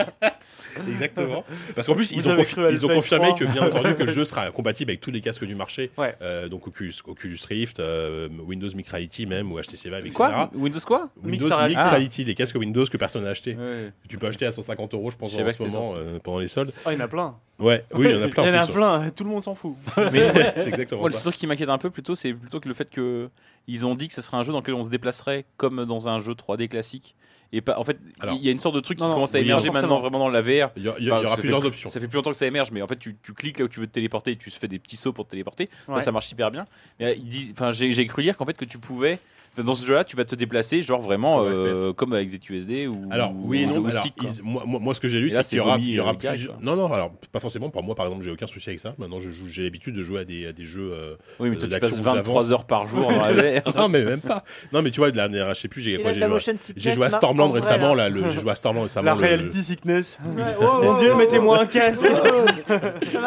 exactement. 0.87 1.43
Parce 1.75 1.87
qu'en 1.87 1.95
plus, 1.95 2.13
Vous 2.13 2.19
ils 2.19 2.27
ont, 2.29 2.35
confi- 2.35 2.71
ils 2.71 2.87
confirmé 2.95 3.27
3. 3.29 3.39
que 3.39 3.45
bien 3.45 3.63
entendu 3.63 3.95
que 3.95 4.03
le 4.03 4.11
jeu 4.11 4.23
sera 4.25 4.51
compatible 4.51 4.91
avec 4.91 5.01
tous 5.01 5.11
les 5.11 5.21
casques 5.21 5.45
du 5.45 5.55
marché, 5.55 5.91
Ouais. 5.97 6.15
Euh, 6.21 6.47
donc 6.47 6.67
Oculus, 6.67 6.93
Oculus 7.07 7.39
Rift, 7.47 7.79
euh, 7.79 8.29
Windows 8.45 8.69
Mixed 8.75 8.91
Reality 8.93 9.25
même 9.25 9.51
ou 9.51 9.59
HTC 9.59 9.89
Vive, 9.89 10.05
etc. 10.05 10.13
Quoi 10.15 10.49
Windows 10.53 10.79
quoi 10.85 11.09
Windows 11.23 11.47
Mixed 11.47 11.47
Mixed 11.47 11.57
Reality. 11.59 11.89
Reality, 11.89 12.23
les 12.25 12.35
casques 12.35 12.55
Windows 12.55 12.85
que 12.85 12.97
personne 12.97 13.23
n'a 13.23 13.29
acheté. 13.31 13.55
Ouais. 13.55 13.91
Tu 14.07 14.17
peux 14.17 14.27
acheter 14.27 14.45
à 14.45 14.51
150 14.51 14.93
euros, 14.93 15.11
je 15.11 15.17
pense, 15.17 15.31
Je 15.31 15.41
en 15.41 15.49
ce 15.49 15.63
moment 15.63 15.93
euh, 15.95 16.19
pendant 16.19 16.39
les 16.39 16.47
soldes. 16.47 16.71
Oh, 16.85 16.89
il 16.91 16.93
y 16.93 16.97
en 16.97 17.05
a 17.05 17.07
plein. 17.07 17.35
Ouais, 17.59 17.83
oui, 17.93 18.05
il 18.09 18.15
y 18.15 18.19
en 18.19 18.21
a 18.23 18.27
plein. 18.29 18.43
Il 18.43 18.53
y 18.53 18.57
en 18.57 18.61
a 18.61 18.65
plus, 18.65 18.73
plein, 18.73 19.09
tout 19.09 19.23
le 19.23 19.29
monde 19.31 19.43
s'en 19.43 19.55
fout. 19.55 19.75
Mais 20.13 20.31
C'est 20.55 20.67
exactement 20.67 21.01
Moi, 21.01 21.09
le 21.09 21.15
truc 21.15 21.35
qui 21.35 21.47
m'inquiète 21.47 21.69
un 21.69 21.77
peu 21.77 21.89
plutôt, 21.89 22.15
c'est 22.15 22.33
plutôt 22.33 22.59
que 22.59 22.67
le 22.67 22.73
fait 22.73 22.89
que 22.89 23.29
ils 23.67 23.85
ont 23.85 23.95
dit 23.95 24.07
que 24.07 24.13
ce 24.13 24.21
serait 24.21 24.37
un 24.37 24.43
jeu 24.43 24.51
dans 24.51 24.59
lequel 24.59 24.75
on 24.75 24.83
se 24.83 24.89
déplacerait 24.89 25.45
comme 25.57 25.85
dans 25.85 26.07
un 26.07 26.19
jeu 26.19 26.33
3D 26.33 26.67
classique. 26.69 27.15
Et 27.51 27.61
pas, 27.61 27.79
en 27.79 27.83
fait, 27.83 27.97
Alors, 28.19 28.35
il 28.35 28.45
y 28.45 28.49
a 28.49 28.51
une 28.51 28.59
sorte 28.59 28.75
de 28.75 28.79
truc 28.79 28.97
qui 28.99 29.03
non, 29.03 29.11
commence 29.13 29.33
à 29.33 29.39
oui, 29.39 29.45
émerger 29.45 29.71
maintenant 29.71 29.97
vraiment 29.99 30.19
dans 30.19 30.29
la 30.29 30.41
VR. 30.41 30.69
Il 30.77 30.83
y, 30.83 30.87
a- 30.89 30.95
il 30.99 31.05
y 31.05 31.09
a- 31.09 31.13
Enfin, 31.15 31.21
il 31.21 31.23
y 31.23 31.25
aura 31.25 31.29
ça 31.29 31.35
fait 31.37 31.41
plusieurs 31.41 31.59
plus- 31.61 31.67
options. 31.69 31.89
Ça 31.89 31.99
fait 31.99 32.07
plus 32.07 32.15
longtemps 32.17 32.29
que 32.29 32.37
ça 32.37 32.45
émerge, 32.45 32.71
mais 32.71 32.81
en 32.83 32.87
fait, 32.87 32.97
tu, 32.97 33.17
tu 33.23 33.33
cliques 33.33 33.57
là 33.57 33.65
où 33.65 33.67
tu 33.67 33.79
veux 33.79 33.87
te 33.87 33.91
téléporter 33.91 34.31
et 34.31 34.35
tu 34.35 34.51
fais 34.51 34.67
des 34.67 34.77
petits 34.77 34.97
sauts 34.97 35.13
pour 35.13 35.25
te 35.25 35.31
téléporter. 35.31 35.67
Là, 35.87 35.99
ça 36.01 36.11
marche 36.11 36.31
hyper 36.31 36.51
bien. 36.51 36.67
Mais 36.99 37.17
euh, 37.17 37.51
enfin, 37.53 37.71
j'ai 37.71 38.05
cru 38.05 38.21
lire 38.21 38.37
qu'en 38.37 38.45
fait 38.45 38.53
que 38.55 38.65
tu 38.65 38.77
pouvais, 38.77 39.17
dans 39.57 39.75
ce 39.75 39.85
jeu-là, 39.85 40.03
tu 40.05 40.15
vas 40.15 40.23
te 40.25 40.35
déplacer, 40.35 40.81
genre 40.81 41.01
vraiment 41.01 41.39
Comme 41.43 41.53
euh, 41.53 41.93
comme 41.93 42.13
avec 42.13 42.29
ZQSD 42.29 42.87
ou 42.87 43.01
Alors 43.11 43.31
ou- 43.31 43.41
oui 43.49 43.65
ou 43.65 43.73
non. 43.75 43.81
au 43.83 43.87
Alors, 43.87 44.01
stick, 44.03 44.15
quoi. 44.15 44.29
ils- 44.29 44.43
moi, 44.43 44.63
moi- 44.65 44.79
moi, 44.79 44.93
ce 44.95 45.01
que 45.01 45.07
j'ai 45.07 45.19
lu, 45.19 45.29
c'est 45.29 45.43
qu'il 45.43 45.57
y 45.57 45.61
aura, 45.61 45.77
il 45.79 45.89
y 45.89 45.99
aura. 45.99 46.13
Non, 46.61 46.75
non. 46.75 46.91
Alors 46.93 47.11
pas 47.31 47.39
forcément. 47.39 47.69
Pour 47.69 47.83
moi, 47.83 47.95
par 47.95 48.05
exemple, 48.05 48.23
j'ai 48.23 48.31
aucun 48.31 48.47
souci 48.47 48.69
avec 48.69 48.79
ça. 48.79 48.93
Maintenant, 48.97 49.19
je 49.19 49.29
joue, 49.29 49.47
j'ai 49.47 49.63
l'habitude 49.63 49.95
de 49.95 50.03
jouer 50.03 50.21
à 50.21 50.25
des, 50.25 50.47
à 50.47 50.53
des 50.53 50.65
jeux. 50.65 50.91
euh, 50.93 51.15
Oui, 51.39 51.49
mais 51.49 51.57
toi, 51.57 51.67
tu 51.67 51.79
passes 51.79 51.99
où 51.99 52.03
23 52.03 52.41
j'avance. 52.41 52.51
heures 52.51 52.65
par 52.65 52.87
jour 52.87 53.01
dans 53.11 53.21
la 53.25 53.33
VR. 53.33 53.61
non, 53.77 53.89
mais 53.89 54.03
même 54.03 54.21
pas. 54.21 54.43
Non, 54.71 54.81
mais 54.81 54.91
tu 54.91 54.99
vois, 54.99 55.11
de 55.11 55.17
la, 55.17 55.27
je 55.53 55.59
sais 55.59 55.67
plus. 55.67 55.81
J'ai 55.81 55.97
joué, 55.97 56.05
à- 56.05 56.93
joué 56.93 57.11
Stormland 57.11 57.51
récemment. 57.51 57.95
là. 57.95 58.09
J'ai 58.09 58.39
joué 58.39 58.51
à 58.51 58.55
Stormland 58.55 58.83
récemment. 58.83 59.05
La 59.05 59.13
reality 59.15 59.61
sickness. 59.61 60.17
Oh, 60.61 60.83
Mon 60.83 60.93
dieu, 60.95 61.15
mettez-moi 61.15 61.61
un 61.61 61.65
casque. 61.65 62.05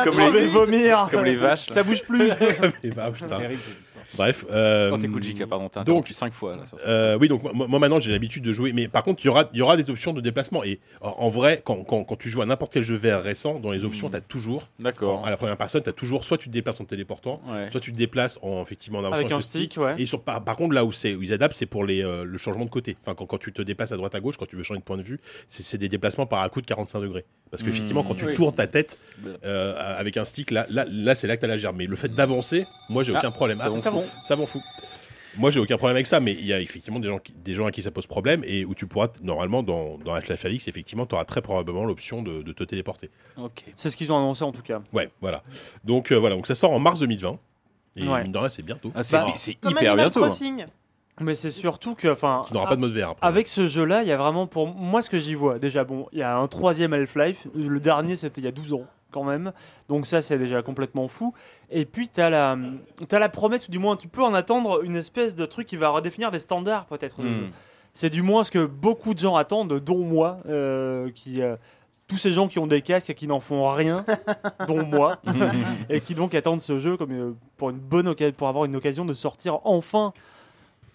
Comme 0.05 0.21
vite. 0.37 0.51
vomir. 0.51 1.09
Comme 1.11 1.25
les 1.25 1.37
vaches. 1.37 1.67
Ça 1.69 1.83
bouge 1.83 2.03
plus. 2.03 2.31
Bref. 4.17 4.45
euh, 4.51 4.91
Quand 4.91 4.99
t'écoutes 4.99 5.23
JK, 5.25 5.47
pardon, 5.47 5.69
t'as 5.69 5.81
donc- 5.81 5.89
interrompu 5.89 6.13
5 6.13 6.33
fois 6.33 6.57
là. 6.57 6.67
sur 6.67 6.79
ça. 6.79 6.87
Euh, 6.87 7.19
oui, 7.21 7.29
donc 7.29 7.43
moi, 7.55 7.67
moi, 7.69 7.79
maintenant 7.79 8.01
j'ai 8.01 8.11
l'habitude 8.13 8.43
de 8.43 8.53
jouer, 8.53 8.73
mais 8.73 8.89
par 8.89 9.03
contre 9.03 9.23
il 9.23 9.27
y 9.27 9.29
aura, 9.31 9.49
il 9.53 9.59
y 9.59 9.63
aura 9.63 9.77
des 9.77 9.89
options 9.91 10.13
de 10.13 10.21
déplacement. 10.21 10.65
Et 10.65 10.81
en, 11.01 11.29
vrai, 11.29 11.61
quand, 11.65 11.83
quand, 11.85 12.05
quand 12.05 12.17
tu 12.17 12.29
joues 12.29 12.43
à 12.43 12.47
n'importe 12.47 12.73
quel 12.73 12.83
jeu 12.83 12.97
VR 12.97 13.23
récent, 13.23 13.59
dans 13.59 13.71
les 13.71 13.85
options, 13.85 14.09
Mm. 14.09 14.11
tu 14.13 14.17
as 14.17 14.21
toujours, 14.21 14.69
D'accord. 14.79 15.27
à 15.27 15.31
la 15.31 15.37
première 15.37 15.57
personne, 15.57 15.83
tu 15.83 15.89
as 15.89 15.93
toujours 15.93 16.25
soit 16.25 16.39
tu 16.39 16.49
te 16.49 16.53
déplaces 16.53 16.81
en 16.81 16.85
téléportant, 16.85 17.41
Ouais. 17.49 17.71
soit 17.71 17.81
tu 17.81 17.93
te 17.93 17.97
déplaces 17.97 18.39
en 18.43 18.63
effectivement 18.63 18.99
en 19.01 19.05
avançant 19.05 19.21
Avec 19.21 19.33
un 19.33 19.41
stick, 19.41 19.77
ouais. 19.79 19.95
Et 19.99 20.07
sur, 20.07 20.21
par, 20.23 20.43
par 20.45 20.57
contre, 20.57 20.75
là 20.75 20.85
où, 20.85 20.93
c'est, 20.93 21.15
où 21.15 21.23
ils 21.23 21.33
adaptent, 21.33 21.55
c'est 21.55 21.67
pour 21.67 21.85
les, 21.85 22.03
euh, 22.05 22.25
le 22.25 22.39
changement 22.39 22.65
de 22.65 22.71
côté. 22.71 22.97
Enfin, 23.03 23.15
quand, 23.15 23.27
quand 23.27 23.39
tu 23.39 23.53
te 23.53 23.63
déplaces 23.63 23.93
à 23.93 23.97
droite 23.97 24.15
à 24.15 24.21
gauche, 24.21 24.37
quand 24.37 24.47
tu 24.47 24.57
veux 24.57 24.63
changer 24.63 24.81
de 24.81 24.85
point 24.85 24.97
de 24.97 25.03
vue, 25.03 25.19
c'est, 25.49 25.63
c'est 25.63 25.79
des 25.79 25.89
déplacements 25.89 26.27
par 26.27 26.43
un 26.43 26.49
coup 26.49 26.61
de 26.61 26.67
45 26.67 27.01
degrés. 27.01 27.25
Parce 27.51 27.63
qu'effectivement, 27.63 28.03
Mm. 28.03 28.07
quand 28.09 28.15
tu 28.15 28.25
Oui. 28.27 28.35
tournes 28.35 28.55
ta 28.55 28.67
tête 28.67 28.99
Bah. 29.19 29.31
euh, 29.45 29.75
avec 29.99 30.17
un 30.17 30.25
stick, 30.25 30.51
là, 30.51 30.67
là, 30.71 30.87
là 30.91 31.15
c'est 31.15 31.27
là 31.27 31.37
que 31.37 31.41
tu 31.41 31.45
as 31.45 31.49
la 31.49 31.59
gerbe. 31.59 31.77
Mais 31.77 31.87
le 31.87 31.97
fait 31.97 32.09
d'avancer, 32.09 32.67
moi, 32.89 33.03
j'ai 33.03 33.13
Ah, 33.15 33.19
aucun 33.19 33.31
problème. 33.31 33.59
ça 33.59 33.65
Ah, 33.67 33.71
ça 34.23 34.37
m'en 34.37 34.47
fout. 34.47 34.63
Moi, 35.39 35.51
j'ai 35.51 35.61
aucun 35.61 35.79
problème 35.79 35.97
avec 35.97 36.07
ça, 36.07 36.21
mais 36.21 36.33
il 36.35 36.45
y 36.45 36.53
a 36.53 36.61
effectivement 36.61 37.01
des 37.01 37.09
gens, 37.09 37.19
qui, 37.19 37.33
des 37.33 37.55
gens 37.55 37.65
à 37.67 37.71
qui 37.71 37.81
ça 37.81 37.91
pose 37.91 38.07
problème 38.07 38.43
et 38.47 38.67
où 38.67 38.75
tu 38.75 38.87
pourras, 38.87 39.09
normalement, 39.23 39.63
dans, 39.63 39.97
dans 40.05 40.13
Half-Life 40.13 40.45
Alyx, 40.45 40.69
effectivement, 40.69 41.07
tu 41.07 41.15
auras 41.15 41.25
très 41.25 41.41
probablement 41.41 41.87
l'option 41.87 42.23
de, 42.23 42.43
de 42.43 42.53
te 42.53 42.65
téléporter. 42.65 43.11
Ok. 43.39 43.65
C'est 43.77 43.89
ce 43.89 43.97
qu'ils 43.97 44.13
ont 44.13 44.19
annoncé 44.19 44.45
en 44.45 44.53
tout 44.53 44.61
cas. 44.61 44.83
Ouais, 44.93 45.11
voilà. 45.23 45.43
Donc, 45.85 46.13
euh, 46.13 46.17
voilà. 46.19 46.37
Donc, 46.37 46.47
ça 46.47 46.55
sort 46.55 46.71
en 46.73 46.79
mars 46.79 47.01
2020. 47.01 47.39
Et 47.97 48.07
Ouais. 48.07 48.23
mine 48.25 48.33
de 48.33 48.39
rien, 48.39 48.49
c'est 48.51 48.63
bientôt. 48.63 48.93
Ah, 48.95 49.03
c'est 49.03 49.17
Bah, 49.17 49.71
hyper 49.71 49.97
bientôt. 49.97 50.23
hein. 50.23 50.27
Crossing. 50.29 50.65
Mais 51.21 51.35
c'est 51.35 51.51
surtout 51.51 51.95
que, 51.95 52.09
enfin, 52.09 52.43
Tu 52.47 52.53
n'auras 52.55 52.69
pas 52.69 52.77
de 52.77 52.81
mode 52.81 52.93
VR 52.93 53.11
après. 53.11 53.27
avec 53.27 53.47
ce 53.47 53.69
jeu-là, 53.69 54.03
il 54.03 54.09
y 54.09 54.13
a 54.13 54.17
vraiment 54.19 54.47
pour 54.47 54.67
moi 54.75 55.01
ce 55.03 55.09
que 55.11 55.19
j'y 55.21 55.35
vois. 55.35 55.59
Déjà, 55.59 55.85
bon, 55.85 56.09
il 56.13 56.19
y 56.19 56.23
a 56.23 56.37
un 56.37 56.47
troisième 56.49 56.93
Half-Life. 56.93 57.47
Le 57.55 57.81
dernier, 57.81 58.17
c'était 58.17 58.41
il 58.41 58.45
y 58.45 58.49
a 58.49 58.53
12 58.53 58.73
ans 58.75 58.87
quand 59.13 59.25
même. 59.25 59.53
Donc 59.89 60.07
ça, 60.07 60.23
c'est 60.23 60.39
déjà 60.39 60.63
complètement 60.63 61.07
fou. 61.09 61.35
Et 61.71 61.85
puis, 61.85 62.09
tu 62.09 62.21
as 62.21 62.31
la, 62.31 62.57
t'as 63.09 63.19
la 63.19 63.29
promesse, 63.29 63.69
ou 63.69 63.71
du 63.71 63.79
moins, 63.79 63.97
tu 63.97 64.09
peux 64.09 64.23
en 64.23 64.35
attendre 64.35 64.83
une 64.83 64.97
espèce 64.97 65.35
de 65.35 65.47
truc 65.47 65.67
qui 65.67 65.77
va 65.77 65.91
redéfinir 65.91 66.31
des 66.31 66.41
standards 66.41 66.87
peut-être. 66.87 67.23
Hmm. 67.23 67.51
C'est 67.95 68.11
du 68.11 68.23
moins 68.23 68.43
ce 68.43 68.51
que 68.51 68.65
beaucoup 68.65 69.15
de 69.15 69.19
gens 69.19 69.37
attendent, 69.37 69.79
dont 69.79 70.05
moi, 70.05 70.39
euh, 70.49 71.11
qui... 71.15 71.43
euh, 71.43 71.57
tous 72.13 72.19
ces 72.19 72.33
gens 72.33 72.47
qui 72.47 72.59
ont 72.59 72.67
des 72.67 72.83
casques 72.83 73.09
et 73.09 73.15
qui 73.15 73.27
n'en 73.27 73.41
font 73.41 73.73
rien, 73.73 74.05
dont 74.69 74.85
moi, 74.85 75.19
et 75.89 76.03
qui 76.03 76.15
donc 76.15 76.35
attendent 76.35 76.61
ce 76.61 76.79
jeu 76.79 76.99
comme 76.99 77.13
euh, 77.13 77.33
pour 77.57 77.71
une 77.71 77.79
bonne 77.79 78.07
occasion, 78.07 78.35
pour 78.37 78.49
avoir 78.49 78.67
une 78.67 78.77
occasion 78.77 79.07
de 79.07 79.15
sortir 79.15 79.61
enfin, 79.65 80.13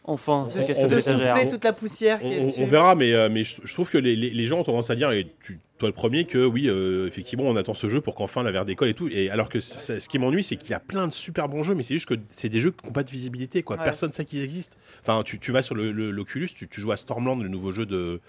enfin, 0.08 0.46
On- 0.48 0.50
ce 0.50 0.60
casque 0.66 0.80
on- 0.80 0.88
de 0.88 1.00
souffler 1.00 1.48
toute 1.50 1.64
la 1.64 1.74
poussière 1.74 2.20
qui 2.20 2.34
est 2.34 2.40
On, 2.42 2.46
dessus. 2.46 2.62
on 2.62 2.66
verra, 2.66 2.96
mais, 2.96 3.14
euh, 3.14 3.30
mais 3.32 3.44
je, 3.44 3.56
je 3.64 3.74
trouve 3.74 3.90
que 3.92 3.98
les, 3.98 4.16
les- 4.16 4.32
les 4.32 4.46
gens 4.46 4.60
ont 4.60 4.64
tendance 4.64 4.90
à 4.90 4.96
dire, 4.96 5.12
et 5.12 5.28
tu, 5.44 5.60
toi 5.78 5.90
le 5.90 5.94
premier, 5.94 6.26
que 6.26 6.44
oui, 6.46 6.68
euh, 6.70 7.06
effectivement, 7.08 7.44
on 7.46 7.56
attend 7.56 7.74
ce 7.76 7.88
jeu 7.90 8.02
pour 8.02 8.16
qu'enfin 8.16 8.42
la 8.42 8.52
VR 8.52 8.66
décolle 8.66 8.90
et 8.90 8.94
tout. 8.96 9.08
Et 9.12 9.30
alors 9.30 9.48
que 9.50 9.60
ça- 9.60 10.00
ce 10.00 10.10
qui 10.10 10.18
m'ennuie, 10.18 10.44
c'est 10.44 10.56
qu'il 10.56 10.72
y 10.72 10.74
a 10.74 10.80
plein 10.80 11.08
de 11.08 11.14
super 11.14 11.48
bons 11.50 11.62
jeux, 11.62 11.76
mais 11.76 11.84
c'est 11.84 11.94
juste 11.94 12.08
que 12.08 12.16
c'est 12.30 12.50
des 12.50 12.60
jeux 12.60 12.72
qui 12.72 12.86
n'ont 12.88 12.92
pas 12.94 13.04
de 13.04 13.12
visibilité, 13.12 13.62
quoi. 13.62 13.78
Ouais. 13.78 13.84
Personne 13.84 14.10
ne 14.10 14.14
sait 14.14 14.26
qu'ils 14.26 14.42
existent. 14.44 14.76
Enfin, 15.04 15.22
tu, 15.24 15.38
tu 15.40 15.52
vas 15.52 15.62
sur 15.62 15.76
le- 15.76 15.92
le- 15.92 16.10
l'Oculus, 16.12 16.48
tu, 16.56 16.68
tu 16.68 16.82
joues 16.82 16.92
à 16.92 16.98
Stormland, 16.98 17.42
le 17.42 17.50
nouveau 17.50 17.72
jeu 17.72 17.86
de. 17.86 18.20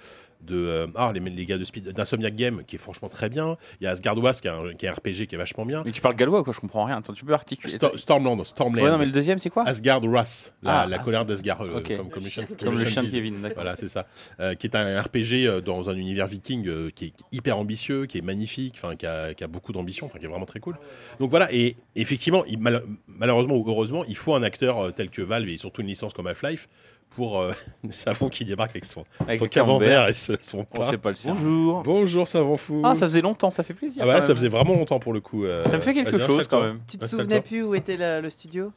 De 0.40 0.56
euh, 0.56 0.86
ah, 0.94 1.12
les, 1.14 1.20
les 1.20 1.44
gars 1.46 1.58
de 1.58 1.64
Speed, 1.64 1.88
d'Insomniac 1.92 2.34
Game, 2.36 2.62
qui 2.66 2.76
est 2.76 2.78
franchement 2.78 3.08
très 3.08 3.28
bien. 3.28 3.56
Il 3.80 3.84
y 3.84 3.86
a 3.86 3.90
Asgard 3.90 4.16
Wars, 4.18 4.34
qui 4.34 4.48
est 4.48 4.50
un, 4.50 4.74
qui 4.74 4.86
est 4.86 4.88
un 4.88 4.92
RPG 4.92 5.26
qui 5.26 5.34
est 5.34 5.38
vachement 5.38 5.66
bien. 5.66 5.82
Mais 5.84 5.92
tu 5.92 6.00
parles 6.00 6.16
gallois 6.16 6.44
quoi 6.44 6.52
Je 6.52 6.60
comprends 6.60 6.84
rien. 6.84 6.98
Attends, 6.98 7.12
tu 7.12 7.24
peux 7.24 7.32
articuler. 7.34 7.72
Stor- 7.72 7.98
Stormland, 7.98 8.42
Stormland. 8.44 8.84
Ouais, 8.84 8.90
non, 8.90 8.98
mais 8.98 9.06
le 9.06 9.12
deuxième, 9.12 9.38
c'est 9.38 9.50
quoi 9.50 9.66
Asgard 9.66 10.00
Wrath, 10.02 10.54
la, 10.62 10.80
Ah, 10.82 10.86
la 10.86 10.98
ah, 11.00 11.04
colère 11.04 11.24
d'Asgard, 11.24 11.62
euh, 11.62 11.80
comme, 11.80 12.08
comme, 12.10 12.24
le 12.24 12.28
chien- 12.30 12.44
Comme 12.44 12.56
comme 12.56 12.78
le 12.78 12.86
chien 12.86 13.02
de. 13.02 13.08
Kevin. 13.10 13.50
Voilà, 13.54 13.76
c'est 13.76 13.88
ça. 13.88 14.06
Euh, 14.40 14.54
qui 14.54 14.66
est 14.66 14.76
un 14.76 15.00
RPG 15.02 15.62
dans 15.64 15.90
un 15.90 15.94
univers 15.96 16.26
viking 16.26 16.90
qui 16.92 17.06
est 17.06 17.12
hyper 17.32 17.58
ambitieux, 17.58 18.06
qui 18.06 18.18
est 18.18 18.22
magnifique, 18.22 18.74
enfin 18.82 18.96
qui 18.96 19.06
a, 19.06 19.34
qui 19.34 19.44
a 19.44 19.48
beaucoup 19.48 19.72
d'ambition, 19.72 20.06
enfin 20.06 20.18
qui 20.18 20.24
est 20.24 20.28
vraiment 20.28 20.46
très 20.46 20.60
cool. 20.60 20.76
Donc 21.20 21.30
voilà, 21.30 21.52
et 21.52 21.76
effectivement, 21.96 22.44
il- 22.46 22.58
mal- 22.58 22.84
malheureusement 23.06 23.54
ou 23.56 23.64
heureusement, 23.68 24.04
il 24.08 24.16
faut 24.16 24.34
un 24.34 24.42
acteur 24.42 24.92
tel 24.94 25.10
que 25.10 25.22
Valve 25.22 25.48
et 25.48 25.56
surtout 25.56 25.80
une 25.82 25.88
licence 25.88 26.14
comme 26.14 26.26
Half-Life 26.26 26.68
pour 27.10 27.40
euh, 27.40 27.52
Savon 27.90 28.28
qui 28.28 28.44
débarque 28.44 28.70
avec 28.70 28.84
son, 28.84 29.04
Avec 29.20 29.38
son 29.38 29.46
camembert. 29.46 29.88
camembert 29.88 30.08
et 30.08 30.14
ce- 30.14 30.32
son 30.40 30.58
On 30.60 30.64
pain. 30.64 30.84
sait 30.84 30.98
pas 30.98 31.08
le 31.10 31.14
sien. 31.14 31.34
Bonjour. 31.34 31.82
Bonjour 31.82 32.28
Savon 32.28 32.56
Fou. 32.56 32.82
Ah, 32.84 32.94
ça 32.94 33.06
faisait 33.06 33.20
longtemps, 33.20 33.50
ça 33.50 33.62
fait 33.62 33.74
plaisir. 33.74 34.02
Ah 34.02 34.06
bah 34.06 34.14
là, 34.14 34.22
ça 34.24 34.34
faisait 34.34 34.48
vraiment 34.48 34.74
longtemps 34.74 34.98
pour 35.00 35.12
le 35.12 35.20
coup. 35.20 35.44
euh, 35.44 35.64
Ça 35.64 35.76
me 35.76 35.80
fait 35.82 35.94
quelque 35.94 36.18
chose 36.26 36.46
quand 36.48 36.60
même. 36.62 36.80
Tu 36.88 36.98
te 36.98 37.06
souvenais 37.06 37.40
plus 37.40 37.62
où 37.62 37.74
était 37.74 37.96
la- 37.96 38.20
le 38.20 38.30
studio? 38.30 38.72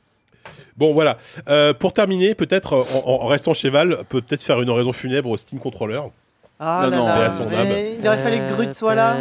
Bon 0.76 0.94
voilà, 0.94 1.18
Euh, 1.50 1.72
pour 1.74 1.94
terminer, 1.94 2.34
peut-être 2.34 2.74
euh, 2.74 2.84
en, 3.06 3.24
en 3.24 3.28
restant 3.28 3.54
chez 3.54 3.70
Val, 3.70 4.00
peut 4.10 4.22
peut-être 4.22 4.42
faire 4.42 4.60
une 4.62 4.70
oraison 4.70 4.92
funèbre 4.92 5.30
au 5.30 5.38
Steam 5.38 5.60
Controller. 5.60 6.02
Ah 6.60 6.88
Non, 6.92 7.06
là 7.08 7.30
son 7.30 7.44
âme. 7.48 7.68
il 8.00 8.08
aurait 8.08 8.18
fallu 8.22 8.38
que 8.38 8.54
Grut 8.54 8.74
soit 8.74 8.94
là. 8.96 9.16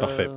Parfait. 0.00 0.28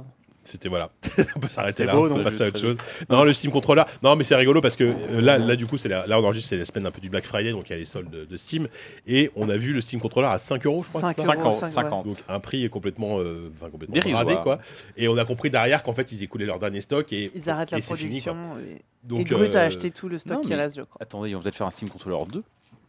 C'était 0.47 0.69
voilà, 0.69 0.89
on 1.35 1.39
peut 1.41 1.49
s'arrêter 1.49 1.83
là, 1.85 1.93
beau, 1.93 2.09
on 2.09 2.15
peut 2.15 2.21
passer 2.21 2.43
à 2.43 2.47
autre 2.47 2.59
chose. 2.59 2.77
Non, 3.09 3.23
le 3.23 3.33
Steam 3.33 3.51
Controller, 3.51 3.83
non 4.01 4.15
mais 4.15 4.23
c'est 4.23 4.35
rigolo 4.35 4.61
parce 4.61 4.77
que 4.77 4.85
euh, 4.85 5.19
là, 5.21 5.37
là 5.37 5.55
du 5.57 5.65
coup, 5.65 5.77
c'est 5.77 5.89
la- 5.89 6.07
là 6.07 6.17
on 6.19 6.23
enregistre, 6.23 6.49
c'est 6.49 6.57
la 6.57 6.63
semaine 6.63 6.85
un 6.85 6.91
peu 6.91 7.01
du 7.01 7.09
Black 7.09 7.25
Friday, 7.25 7.51
donc 7.51 7.65
il 7.67 7.73
y 7.73 7.75
a 7.75 7.77
les 7.77 7.83
soldes 7.85 8.09
de, 8.09 8.23
de 8.23 8.35
Steam, 8.37 8.69
et 9.07 9.29
on 9.35 9.49
a 9.49 9.57
vu 9.57 9.73
le 9.73 9.81
Steam 9.81 9.99
Controller 9.99 10.29
à 10.29 10.39
5 10.39 10.65
euros, 10.65 10.83
je 10.83 10.87
crois. 10.87 11.01
5 11.01 11.15
c'est 11.17 11.21
ça 11.21 11.27
50. 11.33 11.53
cinq, 11.53 11.67
50. 11.67 12.07
Donc 12.07 12.17
un 12.29 12.39
prix 12.39 12.63
est 12.63 12.69
complètement, 12.69 13.19
euh, 13.19 13.51
enfin, 13.59 13.69
complètement 13.69 13.93
Dérisoire. 13.95 14.23
bradé, 14.23 14.39
quoi. 14.41 14.59
Et 14.95 15.07
on 15.09 15.17
a 15.17 15.25
compris 15.25 15.49
derrière 15.49 15.83
qu'en 15.83 15.93
fait 15.93 16.11
ils 16.13 16.23
écoulaient 16.23 16.45
leur 16.45 16.59
dernier 16.59 16.79
stock 16.81 17.11
et 17.11 17.29
Ils 17.35 17.49
arrêtent 17.49 17.73
et 17.73 17.75
la 17.75 17.81
c'est 17.81 17.95
fini, 17.97 18.21
quoi. 18.21 18.33
production. 18.33 18.59
et- 18.77 18.81
Donc, 19.03 19.19
et 19.19 19.23
Grut 19.25 19.53
a 19.55 19.59
euh, 19.59 19.67
acheté 19.67 19.91
tout 19.91 20.07
le 20.07 20.17
stock 20.17 20.41
qui 20.43 20.49
mais- 20.49 20.55
reste, 20.55 20.77
je 20.77 20.81
crois. 20.83 20.97
Attendez, 21.01 21.35
on 21.35 21.39
va 21.39 21.43
peut-être 21.43 21.55
faire 21.57 21.67
un 21.67 21.71
Steam 21.71 21.89
Controller 21.89 22.23
2. 22.31 22.43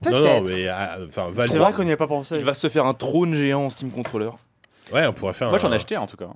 Non, 0.04 0.10
non, 0.12 0.20
Peut-être. 0.20 0.46
mais 0.46 0.68
euh, 0.68 1.06
enfin. 1.08 1.28
C'est 1.48 1.58
vrai 1.58 1.72
qu'on 1.72 1.82
n'y 1.82 1.90
a 1.90 1.96
pas 1.96 2.06
pensé. 2.06 2.36
Il 2.38 2.44
va 2.44 2.54
se 2.54 2.68
faire 2.68 2.86
un 2.86 2.94
trône 2.94 3.34
géant 3.34 3.64
en 3.64 3.70
Steam 3.70 3.90
Controller. 3.90 4.30
Ouais, 4.92 5.04
on 5.08 5.12
pourrait 5.12 5.32
faire. 5.34 5.48
Moi, 5.50 5.58
j'en 5.58 5.68
un- 5.68 5.72
ai 5.72 5.74
acheté 5.74 5.96
un, 5.96 6.02
en 6.02 6.06
tout 6.06 6.16
cas. 6.16 6.28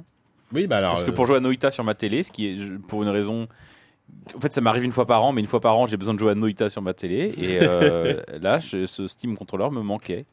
Oui, 0.52 0.66
bah 0.66 0.78
alors. 0.78 0.92
Parce 0.92 1.04
que 1.04 1.10
euh, 1.10 1.14
pour 1.14 1.26
jouer 1.26 1.36
à 1.36 1.40
Noita 1.40 1.70
sur 1.70 1.84
ma 1.84 1.94
télé, 1.94 2.22
ce 2.22 2.32
qui 2.32 2.46
est 2.48 2.56
pour 2.88 3.02
une 3.02 3.08
raison. 3.08 3.48
En 4.36 4.40
fait, 4.40 4.52
ça 4.52 4.60
m'arrive 4.60 4.84
une 4.84 4.92
fois 4.92 5.06
par 5.06 5.24
an, 5.24 5.32
mais 5.32 5.40
une 5.40 5.46
fois 5.46 5.60
par 5.60 5.76
an, 5.78 5.86
j'ai 5.86 5.96
besoin 5.96 6.12
de 6.14 6.18
jouer 6.18 6.32
à 6.32 6.34
Noita 6.34 6.68
sur 6.68 6.82
ma 6.82 6.92
télé. 6.94 7.32
Et 7.38 7.58
euh, 7.62 8.20
là, 8.40 8.58
je- 8.60 8.86
ce 8.86 9.08
Steam 9.08 9.36
Controller 9.36 9.70
me 9.70 9.80
manquait. 9.82 10.26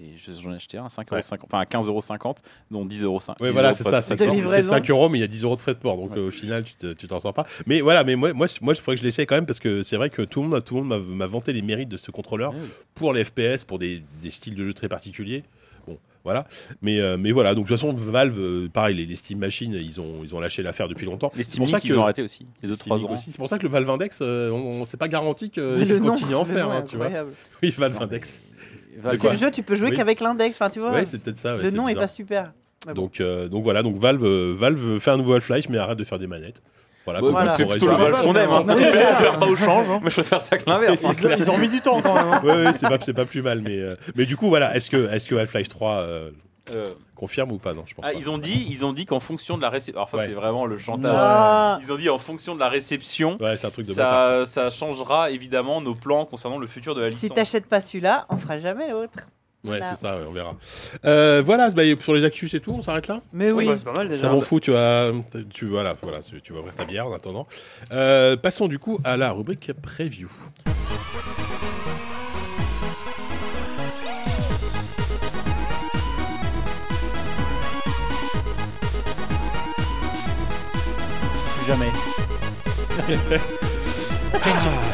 Et 0.00 0.12
je- 0.16 0.32
j'en 0.32 0.52
ai 0.52 0.56
acheté 0.56 0.76
un 0.76 0.86
à 0.86 0.88
5,50€, 0.88 1.38
enfin 1.44 1.60
à 1.60 1.64
15,50€, 1.64 2.42
dont 2.70 2.84
10,50€. 2.84 3.36
Oui, 3.40 3.50
voilà, 3.50 3.72
c'est 3.74 3.84
ça. 3.84 4.02
C'est 4.02 4.14
De 4.14 4.18
c'est- 4.18 4.24
c'est 4.30 4.36
livraison. 4.42 4.70
5 4.70 4.90
euros, 4.90 5.08
mais 5.08 5.18
il 5.18 5.20
y 5.20 5.24
a 5.24 5.28
10 5.28 5.44
euros 5.44 5.54
de 5.54 5.60
frais 5.60 5.74
de 5.74 5.78
port. 5.78 5.96
Donc 5.96 6.16
euh, 6.16 6.28
au 6.28 6.30
final, 6.32 6.64
tu 6.64 6.74
te- 6.74 6.92
tu 6.94 7.06
t'en 7.06 7.20
sors 7.20 7.32
pas. 7.34 7.46
Mais 7.66 7.80
voilà, 7.80 8.02
mais 8.02 8.16
moi, 8.16 8.32
moi, 8.32 8.46
moi 8.60 8.74
je 8.74 8.80
ferais 8.80 8.96
que 8.96 9.00
je 9.00 9.06
l'essaye 9.06 9.24
quand 9.26 9.36
même 9.36 9.46
parce 9.46 9.60
que 9.60 9.82
c'est 9.84 9.96
vrai 9.96 10.10
que 10.10 10.22
tout 10.22 10.42
le 10.42 10.48
monde, 10.48 10.64
tout 10.64 10.76
le 10.76 10.82
monde 10.82 11.04
m'a- 11.08 11.26
vanté 11.28 11.52
les 11.52 11.62
mérites 11.62 11.88
de 11.88 11.96
ce 11.96 12.10
contrôleur 12.10 12.52
pour 12.96 13.12
les 13.12 13.22
FPS, 13.24 13.64
pour 13.64 13.78
des, 13.78 14.02
des 14.22 14.30
styles 14.30 14.56
de 14.56 14.64
jeu 14.64 14.74
très 14.74 14.88
particuliers. 14.88 15.44
Voilà. 16.24 16.46
Mais, 16.82 16.98
euh, 17.00 17.16
mais 17.18 17.32
voilà, 17.32 17.54
donc 17.54 17.64
de 17.64 17.68
toute 17.68 17.78
façon, 17.78 17.92
Valve, 17.94 18.38
euh, 18.40 18.68
pareil, 18.72 18.96
les, 18.96 19.04
les 19.06 19.14
Steam 19.14 19.38
Machines, 19.38 19.74
ils 19.74 20.00
ont, 20.00 20.20
ils 20.24 20.34
ont 20.34 20.40
lâché 20.40 20.62
l'affaire 20.62 20.88
depuis 20.88 21.04
longtemps. 21.06 21.30
Les 21.36 21.42
C'est 21.42 21.50
Steam 21.50 21.60
pour 21.64 21.68
ça 21.70 21.76
Link, 21.76 21.84
ils 21.84 21.98
ont 21.98 22.02
arrêté 22.02 22.22
aussi, 22.22 22.46
il 22.62 22.68
y 22.68 22.72
a 22.72 22.74
Steam 22.74 22.92
2-3 22.94 22.98
Link 22.98 23.10
ans. 23.10 23.12
aussi. 23.12 23.30
C'est 23.30 23.36
pour 23.38 23.48
ça 23.48 23.58
que 23.58 23.62
le 23.62 23.68
Valve 23.68 23.90
Index, 23.90 24.18
euh, 24.22 24.50
on, 24.50 24.82
on- 24.82 24.86
c'est 24.86 24.96
pas 24.96 25.08
garanti 25.08 25.44
Mais 25.46 25.50
qu'il 25.50 25.62
le 25.88 25.98
nom, 25.98 26.08
continue 26.12 26.34
à 26.34 26.38
en 26.38 26.44
faire, 26.44 26.68
est 26.72 26.76
hein, 26.76 26.82
tu 26.88 26.96
vois. 26.96 27.06
incroyable. 27.06 27.32
Oui, 27.62 27.74
Valve 27.76 28.02
Index. 28.02 28.40
C'est 29.20 29.30
le 29.32 29.36
jeu, 29.36 29.50
tu 29.50 29.62
peux 29.62 29.74
jouer 29.76 29.90
Oui. 29.90 29.96
qu'avec 29.96 30.20
l'index. 30.20 30.56
Enfin, 30.56 30.70
tu 30.70 30.80
vois, 30.80 30.92
Ouais, 30.92 31.04
c'est 31.04 31.22
peut-être 31.22 31.36
ça. 31.36 31.56
ouais, 31.56 31.62
le 31.64 31.70
nom 31.72 31.88
est 31.88 31.92
bizarre. 31.92 32.02
pas 32.04 32.08
super. 32.08 32.52
Bon. 32.86 32.92
Donc, 32.94 33.20
euh, 33.20 33.48
donc 33.48 33.62
voilà, 33.64 33.82
donc 33.82 33.96
Valve, 33.98 34.24
euh, 34.24 34.54
Valve 34.56 34.98
fait 35.00 35.10
un 35.10 35.16
nouveau 35.16 35.32
Half-Life, 35.34 35.68
mais 35.68 35.78
arrête 35.78 35.98
de 35.98 36.04
faire 36.04 36.18
des 36.18 36.26
manettes. 36.26 36.62
Voilà, 37.04 37.20
voilà. 37.20 37.52
on 37.52 37.56
C'est 37.56 37.66
plutôt 37.66 37.88
le. 37.88 37.94
Valve 37.96 38.22
qu'on 38.22 38.34
aime. 38.34 38.50
Hein. 38.50 38.64
Oui. 38.76 38.82
Ça 39.02 39.14
perd 39.16 39.38
pas 39.40 39.46
au 39.46 39.54
change. 39.56 39.88
hein. 39.90 39.98
Moi, 40.00 40.10
je 40.10 40.14
préfère 40.20 40.40
ça 40.40 40.56
que 40.56 40.68
l'inverse. 40.68 41.02
Ils, 41.22 41.36
ils 41.38 41.50
ont 41.50 41.58
mis 41.58 41.68
du 41.68 41.80
temps 41.80 42.00
quand 42.00 42.14
même. 42.14 42.32
hein. 42.32 42.40
Ouais, 42.44 42.72
c'est 42.74 42.88
pas, 42.88 42.98
c'est 43.00 43.12
pas 43.14 43.24
plus 43.26 43.42
mal, 43.42 43.60
mais, 43.60 43.78
euh, 43.78 43.94
mais 44.14 44.24
du 44.26 44.36
coup, 44.36 44.48
voilà, 44.48 44.74
est-ce 44.76 44.90
que, 44.90 45.10
est-ce 45.12 45.28
que 45.28 45.34
Half-Life 45.34 45.68
3 45.68 45.90
euh, 45.98 46.30
Euh, 46.72 46.94
confirme 47.14 47.52
ou 47.52 47.58
pas? 47.58 47.74
Non, 47.74 47.82
je 47.84 47.92
pense 47.94 48.06
ah, 48.08 48.12
pas. 48.12 48.18
ils 48.18 48.30
ont 48.30 48.38
dit, 48.38 48.66
ils 48.70 48.86
ont 48.86 48.94
dit 48.94 49.04
qu'en 49.04 49.20
fonction 49.20 49.56
de 49.58 49.62
la 49.62 49.68
réception. 49.68 49.98
Alors 49.98 50.08
ça, 50.08 50.16
Ouais. 50.16 50.24
c'est 50.26 50.32
vraiment 50.32 50.64
le 50.64 50.78
chantage. 50.78 51.12
Ah. 51.14 51.78
Ils 51.82 51.92
ont 51.92 51.96
dit 51.96 52.08
en 52.08 52.16
fonction 52.16 52.54
de 52.54 52.60
la 52.60 52.70
réception, 52.70 53.36
Ouais, 53.38 53.58
c'est 53.58 53.66
un 53.66 53.70
truc 53.70 53.86
de 53.86 53.92
bâtard. 53.92 54.46
ça. 54.46 54.70
ça, 54.70 54.70
changera 54.70 55.30
évidemment 55.30 55.82
nos 55.82 55.94
plans 55.94 56.24
concernant 56.24 56.56
le 56.58 56.66
futur 56.66 56.94
de 56.94 57.02
la 57.02 57.08
Si 57.10 57.14
licence. 57.16 57.34
t'achètes 57.34 57.66
pas 57.66 57.82
celui-là, 57.82 58.24
on 58.30 58.38
fera 58.38 58.58
jamais 58.58 58.88
l'autre. 58.88 59.12
Ouais, 59.64 59.78
Voilà. 59.78 59.84
c'est 59.86 59.94
ça, 59.96 60.16
ouais, 60.16 60.24
on 60.28 60.32
verra. 60.32 60.54
Euh, 61.06 61.42
voilà, 61.44 61.70
bah, 61.70 61.82
pour 62.02 62.14
les 62.14 62.24
actus, 62.24 62.50
c'est 62.50 62.60
tout, 62.60 62.72
on 62.72 62.82
s'arrête 62.82 63.08
là? 63.08 63.20
Mais 63.32 63.50
oui. 63.50 63.66
Bah, 63.66 63.74
c'est 63.78 63.84
pas 63.84 63.92
mal 63.92 64.08
déjà. 64.08 64.22
Ça 64.22 64.28
m'en 64.28 64.40
fout, 64.40 64.62
tu 64.62 64.70
vas, 64.70 65.10
tu, 65.52 65.66
voilà, 65.66 65.96
voilà, 66.02 66.20
tu 66.20 66.52
vas 66.52 66.58
ouvrir 66.60 66.74
ta 66.74 66.84
bière 66.84 67.06
en 67.06 67.12
attendant. 67.14 67.46
Euh, 67.92 68.36
passons 68.36 68.68
du 68.68 68.78
coup 68.78 68.98
à 69.04 69.16
la 69.16 69.32
rubrique 69.32 69.72
preview. 69.82 70.30
Plus 81.56 81.66
jamais. 81.66 81.90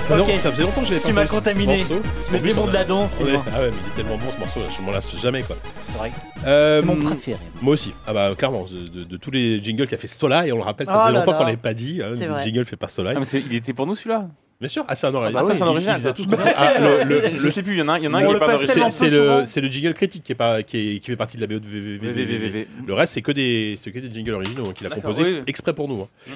Ça, 0.03 0.20
Ok. 0.20 0.30
ça 0.36 0.51
faisait 0.51 0.62
longtemps 0.62 0.80
que 0.80 0.86
j'avais 0.88 1.01
pas 1.01 1.09
Tu 1.09 1.14
m'as 1.14 1.26
contaminé. 1.26 1.84
Le 2.32 2.38
démon 2.38 2.62
on 2.64 2.66
de 2.66 2.72
la 2.72 2.84
danse, 2.84 3.20
est-. 3.20 3.24
Ah 3.24 3.61
ouais, 3.61 3.70
mais 3.70 3.76
il 3.84 3.93
est 3.93 3.95
tellement 4.03 4.16
bon 4.16 4.30
ce 4.34 4.38
morceau, 4.38 4.61
je 4.76 4.82
m'en 4.84 4.91
lasse 4.93 5.14
jamais 5.20 5.43
quoi. 5.43 5.57
C'est 5.93 5.99
vrai. 5.99 6.11
Euh, 6.47 6.80
C'est 6.80 6.86
mon 6.86 6.97
préféré. 6.97 7.38
Moi 7.62 7.74
aussi. 7.74 7.93
Ah 8.07 8.12
bah 8.12 8.32
clairement, 8.36 8.64
de, 8.70 8.86
de- 9.01 9.05
de 9.05 9.16
tous 9.16 9.30
les 9.30 9.62
jingles 9.62 9.86
qu'a 9.86 9.97
fait 9.99 10.09
Sola, 10.09 10.47
et 10.47 10.53
on 10.53 10.57
le 10.57 10.62
rappelle, 10.62 10.86
ça 10.88 11.01
Oh 11.03 11.07
faisait 11.09 11.18
longtemps 11.18 11.32
là. 11.32 11.38
qu'on 11.38 11.45
l'avait 11.45 11.57
pas 11.57 11.74
dit, 11.74 12.01
hein, 12.03 12.11
le 12.11 12.16
vrai. 12.26 12.43
jingle 12.45 12.64
fait 12.64 12.76
par 12.76 12.91
Sola. 12.91 13.12
Ah, 13.14 13.18
mais 13.18 13.24
c'est- 13.24 13.41
il 13.41 13.55
était 13.55 13.72
pour 13.72 13.86
nous 13.86 13.95
celui-là. 13.95 14.26
Bien 14.61 14.69
sûr, 14.69 14.85
ah 14.89 14.95
c'est 14.95 15.07
un 15.07 15.15
original. 15.15 15.43
Ah 15.43 15.49
bah 15.49 15.49
ça, 15.49 15.55
c'est 15.59 15.63
un 15.63 15.69
original, 15.69 16.01
ça. 16.03 16.15
Ah, 16.57 16.79
le- 16.79 17.05
le- 17.05 17.39
je 17.39 17.43
le- 17.45 17.51
sais 17.51 17.63
plus, 17.63 17.73
il 17.73 17.79
y 17.79 17.83
en 17.83 17.89
a 17.89 17.93
un, 17.95 17.99
il 17.99 18.05
y 18.05 18.09
en 18.09 18.13
a 18.13 18.19
un 18.19 18.25
On 18.25 18.27
qui 18.27 18.31
le 18.33 18.37
est 18.37 18.41
pas 18.41 18.47
passe 18.59 18.93
C'est 18.95 19.09
le, 19.09 19.45
c'est 19.47 19.61
le 19.63 19.69
jingle 19.69 19.95
critique 19.95 20.23
qui, 20.23 20.33
est 20.33 20.35
pas, 20.35 20.63
qui, 20.63 20.97
est- 20.97 20.99
qui 20.99 21.07
fait 21.07 21.17
partie 21.17 21.39
de 21.39 21.41
la 21.41 21.47
BO 21.47 21.59
de 21.61 21.67
VVVVV. 21.67 22.69
Le 22.87 22.93
reste, 22.95 23.15
c'est 23.15 23.23
que 23.23 23.33
des, 23.33 23.77
c'est 23.79 23.91
que 23.91 23.99
des 23.99 24.13
jingles 24.13 24.35
originaux 24.35 24.65
qu'il 24.75 24.87
a 24.87 24.91
D'accord, 24.91 25.03
composés 25.05 25.23
oui. 25.23 25.43
exprès 25.47 25.73
pour 25.73 25.89
nous. 25.89 26.03
hein. 26.03 26.09
Mhm. 26.27 26.33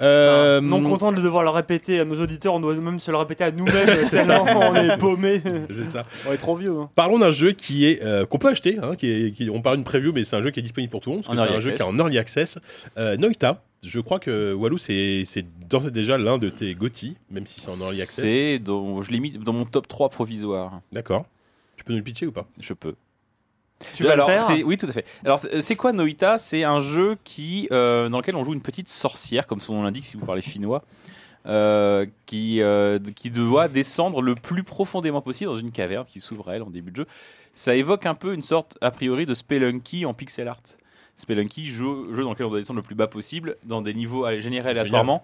Euh, 0.00 0.60
Non 0.62 0.82
content 0.82 1.12
de 1.12 1.20
devoir 1.20 1.42
le 1.42 1.50
répéter 1.50 2.00
à 2.00 2.04
nos 2.06 2.18
auditeurs, 2.20 2.54
on 2.54 2.60
doit 2.60 2.74
même 2.76 2.98
se 3.00 3.10
le 3.10 3.16
répéter 3.18 3.44
à 3.44 3.50
nous-mêmes 3.50 4.08
tellement 4.10 4.44
on 4.44 4.74
est 4.74 4.96
paumés. 4.96 5.42
c'est 5.70 5.86
ça. 5.86 6.06
On 6.26 6.32
est 6.32 6.36
trop 6.38 6.56
vieux. 6.56 6.72
hein. 6.80 6.88
Parlons 6.94 7.18
d'un 7.18 7.30
jeu 7.30 7.52
qui 7.52 7.86
est 7.86 8.02
euh, 8.02 8.24
qu'on 8.24 8.38
peut 8.38 8.48
acheter. 8.48 8.78
hein, 8.82 8.94
qui 8.96 9.10
est, 9.10 9.32
qui- 9.32 9.50
on 9.50 9.60
parle 9.60 9.76
d'une 9.76 9.84
preview, 9.84 10.12
mais 10.14 10.24
c'est 10.24 10.36
un 10.36 10.42
jeu 10.42 10.50
qui 10.50 10.60
est 10.60 10.62
disponible 10.62 10.90
pour 10.90 11.00
tout 11.00 11.10
le 11.10 11.16
monde. 11.16 11.24
Parce 11.26 11.38
En 11.38 11.42
que 11.42 11.46
c'est 11.46 11.52
un 11.52 11.58
early 11.58 11.64
jeu 11.64 11.70
qui 11.72 11.76
est 11.76 11.82
access. 11.82 11.94
en 11.94 11.98
early 11.98 12.18
access. 12.18 12.58
Euh, 12.96 13.16
Noita. 13.18 13.62
Je 13.84 14.00
crois 14.00 14.18
que 14.18 14.52
Walou, 14.52 14.78
c'est 14.78 15.24
c'est 15.24 15.44
d'ores 15.68 15.88
et 15.88 15.90
déjà 15.90 16.18
l'un 16.18 16.38
de 16.38 16.48
tes 16.48 16.74
GOTY, 16.74 17.16
même 17.30 17.46
si 17.46 17.60
c'est 17.60 17.70
en 17.70 17.84
early 17.84 18.00
access. 18.00 18.24
C'est 18.24 18.58
dans, 18.58 19.02
je 19.02 19.10
l'ai 19.10 19.20
mis 19.20 19.32
dans 19.32 19.52
mon 19.52 19.64
top 19.64 19.86
3 19.86 20.08
provisoire. 20.08 20.80
D'accord. 20.92 21.26
Tu 21.76 21.84
peux 21.84 21.92
nous 21.92 21.98
le 21.98 22.04
pitcher 22.04 22.26
ou 22.26 22.32
pas? 22.32 22.46
Je 22.58 22.72
peux. 22.72 22.94
Tu 23.94 24.04
vas 24.04 24.12
Alors, 24.12 24.30
le 24.30 24.38
faire 24.38 24.66
Oui, 24.66 24.76
tout 24.76 24.86
à 24.86 24.92
fait. 24.92 25.04
Alors, 25.24 25.38
c'est 25.38 25.60
c'est 25.60 25.76
quoi 25.76 25.92
Noita? 25.92 26.38
C'est 26.38 26.64
un 26.64 26.80
jeu 26.80 27.18
qui, 27.24 27.68
euh, 27.70 28.08
dans 28.08 28.18
lequel 28.18 28.34
on 28.36 28.44
joue 28.44 28.54
une 28.54 28.62
petite 28.62 28.88
sorcière, 28.88 29.46
comme 29.46 29.60
son 29.60 29.74
nom 29.74 29.82
l'indique 29.82 30.06
si 30.06 30.16
vous 30.16 30.24
parlez 30.24 30.40
finnois, 30.42 30.82
euh, 31.46 32.06
qui, 32.24 32.62
euh, 32.62 32.98
qui 33.14 33.30
doit 33.30 33.68
descendre 33.68 34.22
le 34.22 34.34
plus 34.34 34.62
profondément 34.62 35.20
possible 35.20 35.50
dans 35.50 35.58
une 35.58 35.72
caverne 35.72 36.06
qui 36.06 36.20
s'ouvre 36.20 36.48
à 36.48 36.56
elle 36.56 36.62
en 36.62 36.70
début 36.70 36.90
de 36.90 36.96
jeu. 36.96 37.06
Ça 37.52 37.74
évoque 37.76 38.06
un 38.06 38.14
peu 38.14 38.32
une 38.34 38.42
sorte, 38.42 38.78
a 38.80 38.90
priori, 38.90 39.26
de 39.26 39.34
Spelunky 39.34 40.06
en 40.06 40.14
pixel 40.14 40.48
art. 40.48 40.62
Spelunky, 41.16 41.66
jeu, 41.70 42.12
jeu 42.12 42.22
dans 42.22 42.30
lequel 42.30 42.46
on 42.46 42.50
doit 42.50 42.58
descendre 42.60 42.78
le 42.78 42.82
plus 42.84 42.94
bas 42.94 43.06
possible, 43.06 43.56
dans 43.64 43.82
des 43.82 43.94
niveaux 43.94 44.26
générés 44.38 44.70
aléatoirement. 44.70 45.22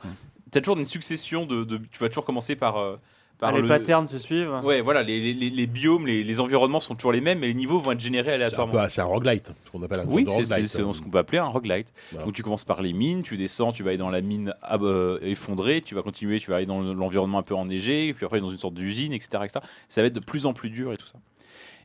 Tu 0.51 0.59
as 0.59 0.61
toujours 0.61 0.78
une 0.78 0.86
succession 0.86 1.47
de, 1.47 1.64
de- 1.64 1.78
Tu 1.90 1.99
vas 1.99 2.09
toujours 2.09 2.24
commencer 2.24 2.57
par. 2.57 2.76
euh, 2.78 2.97
par 3.38 3.49
Ah, 3.51 3.53
les 3.57 3.62
le- 3.62 3.66
patterns 3.68 4.07
se 4.07 4.18
suivent. 4.18 4.53
Ouais, 4.62 4.80
voilà, 4.82 5.03
les, 5.03 5.18
les- 5.18 5.34
les- 5.34 5.51
les 5.51 5.66
biomes, 5.66 6.07
les, 6.07 6.22
les 6.22 6.40
environnements 6.40 6.78
sont 6.78 6.95
toujours 6.95 7.11
les 7.11 7.20
mêmes, 7.20 7.40
mais 7.40 7.49
les 7.49 7.55
niveaux 7.55 7.78
vont 7.78 7.90
être 7.90 7.99
générés 8.01 8.32
aléatoirement. 8.34 8.72
c'est 8.88 9.01
un 9.01 9.05
roguelite, 9.07 9.53
ce 9.64 9.70
qu'on 9.72 9.82
appelle 9.82 10.01
un 10.01 10.05
Oui, 10.07 10.24
c'est 10.45 10.66
ce 10.68 11.01
qu'on 11.03 11.11
peut 11.11 11.18
appeler 11.18 11.38
un 11.38 11.47
roguelite. 11.47 11.93
Voilà. 12.12 12.24
Donc 12.26 12.34
tu 12.34 12.43
commences 12.45 12.64
par 12.64 12.82
les 12.82 12.93
mines, 12.93 13.22
tu 13.24 13.36
descends, 13.36 13.72
tu 13.72 13.82
vas 13.82 13.88
aller 13.90 13.99
dans 13.99 14.11
la 14.11 14.20
mine 14.20 14.55
euh, 14.70 15.18
effondrée, 15.22 15.80
tu 15.80 15.97
vas 15.97 16.03
continuer, 16.03 16.38
tu 16.38 16.51
vas 16.51 16.59
aller 16.59 16.66
dans 16.66 16.80
l'environnement 16.82 17.38
un 17.38 17.43
peu 17.43 17.57
enneigé, 17.57 18.14
puis 18.14 18.24
après 18.24 18.40
dans 18.40 18.51
une 18.51 18.59
sorte 18.59 18.74
d'usine, 18.74 19.12
etc., 19.12 19.30
etc. 19.43 19.59
Ça 19.88 20.03
va 20.03 20.07
être 20.07 20.14
de 20.14 20.20
plus 20.20 20.47
en 20.47 20.53
plus 20.53 20.70
dur 20.70 20.93
et 20.93 20.97
tout 20.97 21.09
ça. 21.09 21.18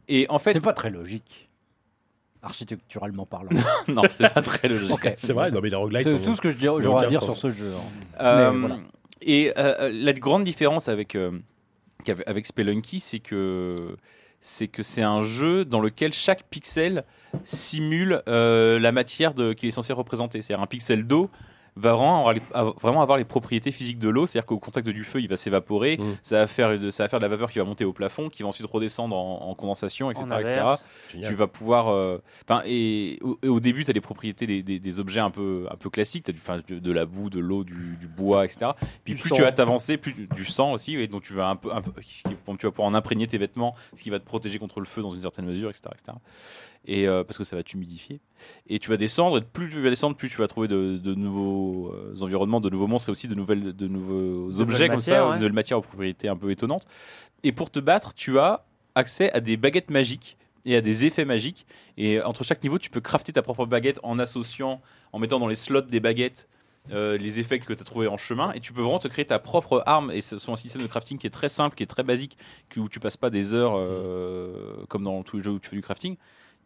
Et 0.09 0.27
en 0.29 0.37
fait, 0.37 0.53
C'est 0.53 0.59
pas 0.63 0.73
très 0.73 0.91
logique. 0.91 1.46
Architecturalement 2.47 3.25
parlant. 3.25 3.49
non, 3.87 4.01
c'est 4.09 4.33
pas 4.33 4.41
très 4.41 4.67
logique. 4.67 4.91
C'est 5.15 5.33
vrai, 5.33 5.51
non 5.51 5.59
mais 5.61 5.69
les 5.69 5.75
roguelites. 5.75 6.07
C'est 6.09 6.19
tout 6.25 6.35
ce 6.35 6.41
que 6.41 6.51
j'aurais 6.81 7.05
à 7.05 7.09
dire 7.09 7.19
sens. 7.21 7.37
sur 7.39 7.51
ce 7.51 7.55
jeu. 7.57 7.71
hein. 7.75 8.23
Euh, 8.23 8.51
Mais 8.51 8.59
voilà. 8.59 8.77
Et 9.21 9.53
euh, 9.57 9.89
la 9.93 10.13
grande 10.13 10.43
différence 10.43 10.87
avec, 10.89 11.15
euh, 11.15 11.31
avec 12.25 12.45
Spelunky, 12.45 12.99
c'est 12.99 13.19
que 13.19 13.95
c'est 14.39 14.67
que 14.67 14.83
c'est 14.83 15.01
un 15.01 15.21
jeu 15.23 15.65
dans 15.65 15.79
lequel 15.81 16.13
chaque 16.13 16.43
pixel 16.49 17.03
simule 17.43 18.21
euh, 18.29 18.79
la 18.79 18.91
matière 18.91 19.33
de- 19.33 19.53
qu'il 19.53 19.67
est 19.67 19.71
censé 19.71 19.93
représenter. 19.93 20.41
C'est-à-dire 20.41 20.63
un 20.63 20.67
pixel 20.67 21.05
d'eau 21.07 21.29
va 21.77 21.93
vraiment 21.93 22.19
avoir 22.19 22.33
les, 22.33 22.41
av- 22.53 22.73
vraiment 22.81 23.01
avoir 23.01 23.17
les 23.17 23.25
propriétés 23.25 23.71
physiques 23.71 23.99
de 23.99 24.09
l'eau, 24.09 24.27
c'est-à-dire 24.27 24.45
qu'au 24.45 24.59
contact 24.59 24.87
du 24.89 25.03
feu, 25.03 25.21
il 25.21 25.27
va 25.27 25.37
s'évaporer, 25.37 25.97
Mm. 25.97 26.03
ça, 26.23 26.39
va 26.39 26.47
faire 26.47 26.77
de, 26.79 26.89
ça 26.91 27.03
va 27.03 27.09
faire 27.09 27.19
de 27.19 27.23
la 27.25 27.29
vapeur 27.29 27.51
qui 27.51 27.59
va 27.59 27.65
monter 27.65 27.85
au 27.85 27.93
plafond, 27.93 28.29
qui 28.29 28.43
va 28.43 28.49
ensuite 28.49 28.67
redescendre 28.67 29.15
en, 29.15 29.49
en 29.49 29.55
condensation, 29.55 30.11
etc. 30.11 30.25
En 30.29 30.37
etc. 30.39 30.53
Tu 31.29 31.35
vas 31.35 31.47
pouvoir. 31.47 31.89
euh, 31.89 32.17
Enfin, 32.49 32.61
et, 32.65 33.19
au, 33.21 33.37
et 33.43 33.47
au 33.47 33.59
début, 33.59 33.83
tu 33.85 33.91
as 33.91 33.93
les 33.93 34.01
propriétés 34.01 34.47
des, 34.47 34.63
des- 34.63 34.79
des 34.79 34.99
objets 34.99 35.19
un 35.19 35.31
peu, 35.31 35.65
un 35.71 35.75
peu 35.75 35.89
classiques. 35.89 36.25
Tu 36.25 36.31
as 36.31 36.33
du, 36.33 36.39
enfin, 36.39 36.59
de, 36.67 36.79
de 36.79 36.91
la 36.91 37.05
boue, 37.05 37.29
de 37.29 37.39
l'eau, 37.39 37.63
du, 37.63 37.97
du 37.99 38.07
bois, 38.07 38.45
etc. 38.45 38.71
Puis 39.03 39.13
Du 39.15 39.21
plus 39.21 39.29
sang. 39.29 39.35
tu 39.35 39.41
vas 39.41 39.51
t'avancer, 39.51 39.97
plus 39.97 40.13
du 40.13 40.45
sang 40.45 40.71
aussi, 40.73 40.95
et 40.95 41.07
donc 41.07 41.23
tu 41.23 41.33
vas 41.33 41.47
un 41.49 41.55
peu, 41.55 41.71
un 41.73 41.81
peu 41.81 41.91
tu 42.01 42.65
vas 42.65 42.71
pouvoir 42.71 42.87
en 42.87 42.93
imprégner 42.93 43.27
tes 43.27 43.37
vêtements, 43.37 43.75
ce 43.95 44.01
qui 44.03 44.09
va 44.09 44.19
te 44.19 44.25
protéger 44.25 44.57
contre 44.59 44.79
le 44.79 44.85
feu 44.85 45.01
dans 45.01 45.09
une 45.11 45.19
certaine 45.21 45.45
mesure, 45.45 45.69
etc. 45.69 45.89
etc. 45.93 46.17
Et 46.89 47.07
euh, 47.07 47.23
parce 47.25 47.37
que 47.37 47.43
ça 47.43 47.55
va 47.57 47.63
t'humidifier. 47.63 48.21
Et 48.67 48.79
tu 48.79 48.89
vas 48.89 48.95
descendre, 48.97 49.39
et 49.39 49.41
plus 49.41 49.69
tu 49.69 49.81
vas 49.81 49.89
descendre, 49.89 50.15
plus 50.15 50.29
tu 50.29 50.37
vas 50.37 50.47
trouver 50.47 50.69
de, 50.69 50.97
de 50.97 51.13
nouveaux 51.15 51.91
euh, 51.93 52.15
environnements, 52.21 52.61
de 52.61 52.69
nouveaux 52.69 52.87
monstres 52.87 53.09
et 53.09 53.11
aussi 53.11 53.27
de, 53.27 53.35
nouvelles, 53.35 53.75
de 53.75 53.87
nouveaux 53.87 54.51
De 54.51 54.61
objets 54.61 54.87
comme 54.87 55.01
ça, 55.01 55.29
ouais. 55.31 55.39
de 55.39 55.49
matières 55.49 55.79
aux 55.79 55.81
propriétés 55.81 56.29
un 56.29 56.37
peu 56.37 56.49
étonnantes. 56.49 56.87
Et 57.43 57.51
pour 57.51 57.69
te 57.71 57.79
battre, 57.81 58.13
tu 58.13 58.39
as 58.39 58.63
accès 58.95 59.29
à 59.33 59.41
des 59.41 59.57
baguettes 59.57 59.91
magiques 59.91 60.37
et 60.65 60.75
à 60.77 60.81
des 60.81 61.05
effets 61.05 61.25
magiques. 61.25 61.65
Et 61.97 62.21
entre 62.21 62.43
chaque 62.45 62.63
niveau, 62.63 62.79
tu 62.79 62.89
peux 62.89 63.01
crafter 63.01 63.33
ta 63.33 63.41
propre 63.41 63.65
baguette 63.65 63.99
en 64.03 64.17
associant, 64.17 64.81
en 65.11 65.19
mettant 65.19 65.39
dans 65.39 65.47
les 65.47 65.55
slots 65.55 65.81
des 65.81 65.99
baguettes 65.99 66.47
euh, 66.93 67.17
les 67.17 67.41
effets 67.41 67.59
que 67.59 67.65
tu 67.65 67.73
as 67.73 67.83
trouvés 67.85 68.07
en 68.07 68.15
chemin. 68.17 68.53
Et 68.53 68.61
tu 68.61 68.71
peux 68.71 68.81
vraiment 68.81 68.99
te 68.99 69.09
créer 69.09 69.25
ta 69.25 69.39
propre 69.39 69.83
arme. 69.85 70.09
Et 70.11 70.21
ce 70.21 70.37
sont 70.37 70.53
un 70.53 70.55
système 70.55 70.81
de 70.83 70.87
crafting 70.87 71.17
qui 71.17 71.27
est 71.27 71.31
très 71.31 71.49
simple, 71.49 71.75
qui 71.75 71.83
est 71.83 71.87
très 71.87 72.03
basique, 72.03 72.37
que- 72.69 72.79
où 72.79 72.87
tu 72.87 73.01
passes 73.01 73.17
pas 73.17 73.29
des 73.29 73.53
heures 73.53 73.73
euh, 73.75 74.85
comme 74.87 75.03
dans 75.03 75.21
tous 75.23 75.35
les 75.37 75.43
jeux 75.43 75.51
où 75.51 75.59
tu 75.59 75.67
fais 75.69 75.75
du 75.75 75.81
crafting. 75.81 76.15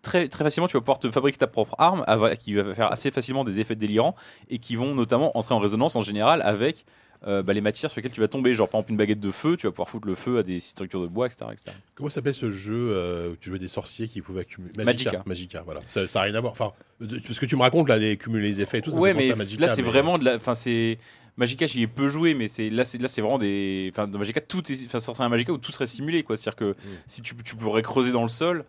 Très, 0.02 0.28
très 0.28 0.44
facilement, 0.44 0.68
tu 0.68 0.74
vas 0.74 0.82
pouvoir 0.82 0.98
te 1.00 1.10
fabriquer 1.12 1.38
ta 1.38 1.48
propre 1.48 1.76
arme 1.78 2.04
qui 2.44 2.56
va 2.56 2.74
faire 2.74 2.92
assez 2.92 3.12
facilement 3.12 3.44
des 3.44 3.60
effets 3.60 3.76
délirants 3.76 4.16
et 4.50 4.58
qui 4.58 4.76
vont 4.76 4.96
notamment 4.96 5.38
entrer 5.38 5.54
en 5.54 5.60
résonance 5.60 5.96
en 5.96 6.02
général 6.02 6.42
avec 6.42 6.86
euh, 7.28 7.44
bah, 7.44 7.54
les 7.54 7.62
matières 7.62 7.92
sur 7.92 8.00
lesquelles 8.00 8.14
tu 8.14 8.20
vas 8.22 8.28
tomber. 8.28 8.56
Genre, 8.56 8.68
par 8.68 8.80
exemple, 8.80 8.94
une 8.94 8.98
baguette 8.98 9.20
de 9.20 9.30
feu, 9.30 9.58
tu 9.58 9.68
vas 9.68 9.72
pouvoir 9.72 9.90
foutre 9.90 10.08
le 10.08 10.16
feu 10.16 10.40
à 10.40 10.44
des 10.44 10.60
structures 10.60 11.04
de 11.04 11.08
bois, 11.08 11.28
etc. 11.28 11.46
etc. 11.52 11.72
Comment 11.94 12.10
s'appelle 12.10 12.34
ce 12.34 12.50
jeu 12.50 12.90
euh, 12.94 13.34
où 13.34 13.36
tu 13.36 13.50
jouais 13.50 13.60
des 13.60 13.68
sorciers 13.68 14.08
qui 14.08 14.22
pouvaient 14.22 14.42
accumuler 14.42 14.74
Magica. 14.84 15.22
Magica, 15.28 15.62
voilà. 15.62 15.82
Ça 15.86 16.02
n'a 16.02 16.22
rien 16.22 16.34
à 16.34 16.42
voir. 16.42 16.54
Enfin, 16.54 16.72
de- 17.00 17.20
parce 17.20 17.40
que 17.40 17.46
tu 17.46 17.56
me 17.56 17.62
racontes 17.62 17.88
là, 17.88 18.00
les 18.00 18.18
cumuler 18.18 18.48
les 18.48 18.62
effets 18.62 18.80
et 18.80 18.82
tout. 18.82 18.90
Ça 18.90 18.98
ouais, 18.98 19.14
mais 19.14 19.32
à 19.32 19.36
Magica, 19.36 19.62
là, 19.62 19.68
c'est 19.68 19.84
mais- 19.84 19.88
vraiment 19.88 20.18
de 20.18 20.26
la. 20.26 20.36
Enfin, 20.38 20.56
c'est. 20.56 20.98
Magica, 21.38 21.68
j'y 21.68 21.84
ai 21.84 21.88
peu 21.88 22.08
joué, 22.08 22.34
mais 22.34 22.48
c'est 22.48 22.70
là, 22.72 22.84
c'est 22.86 23.00
là, 23.00 23.08
c'est 23.08 23.22
vraiment 23.22 23.38
des. 23.38 23.92
Enfin, 23.94 24.08
dans 24.08 24.18
Magica, 24.18 24.42
tout 24.42 24.70
est. 24.72 24.86
Enfin, 24.88 24.98
c'est 24.98 25.22
un 25.22 25.30
Magica 25.30 25.52
où 25.54 25.60
tout 25.60 25.72
serait 25.72 25.86
simulé, 25.86 26.24
quoi. 26.24 26.36
C'est-à-dire 26.38 26.56
que 26.58 26.76
si 27.06 27.22
tu, 27.22 27.36
tu 27.46 27.56
pourrais 27.56 27.84
creuser 27.84 28.12
dans 28.12 28.24
le 28.24 28.30
sol 28.30 28.66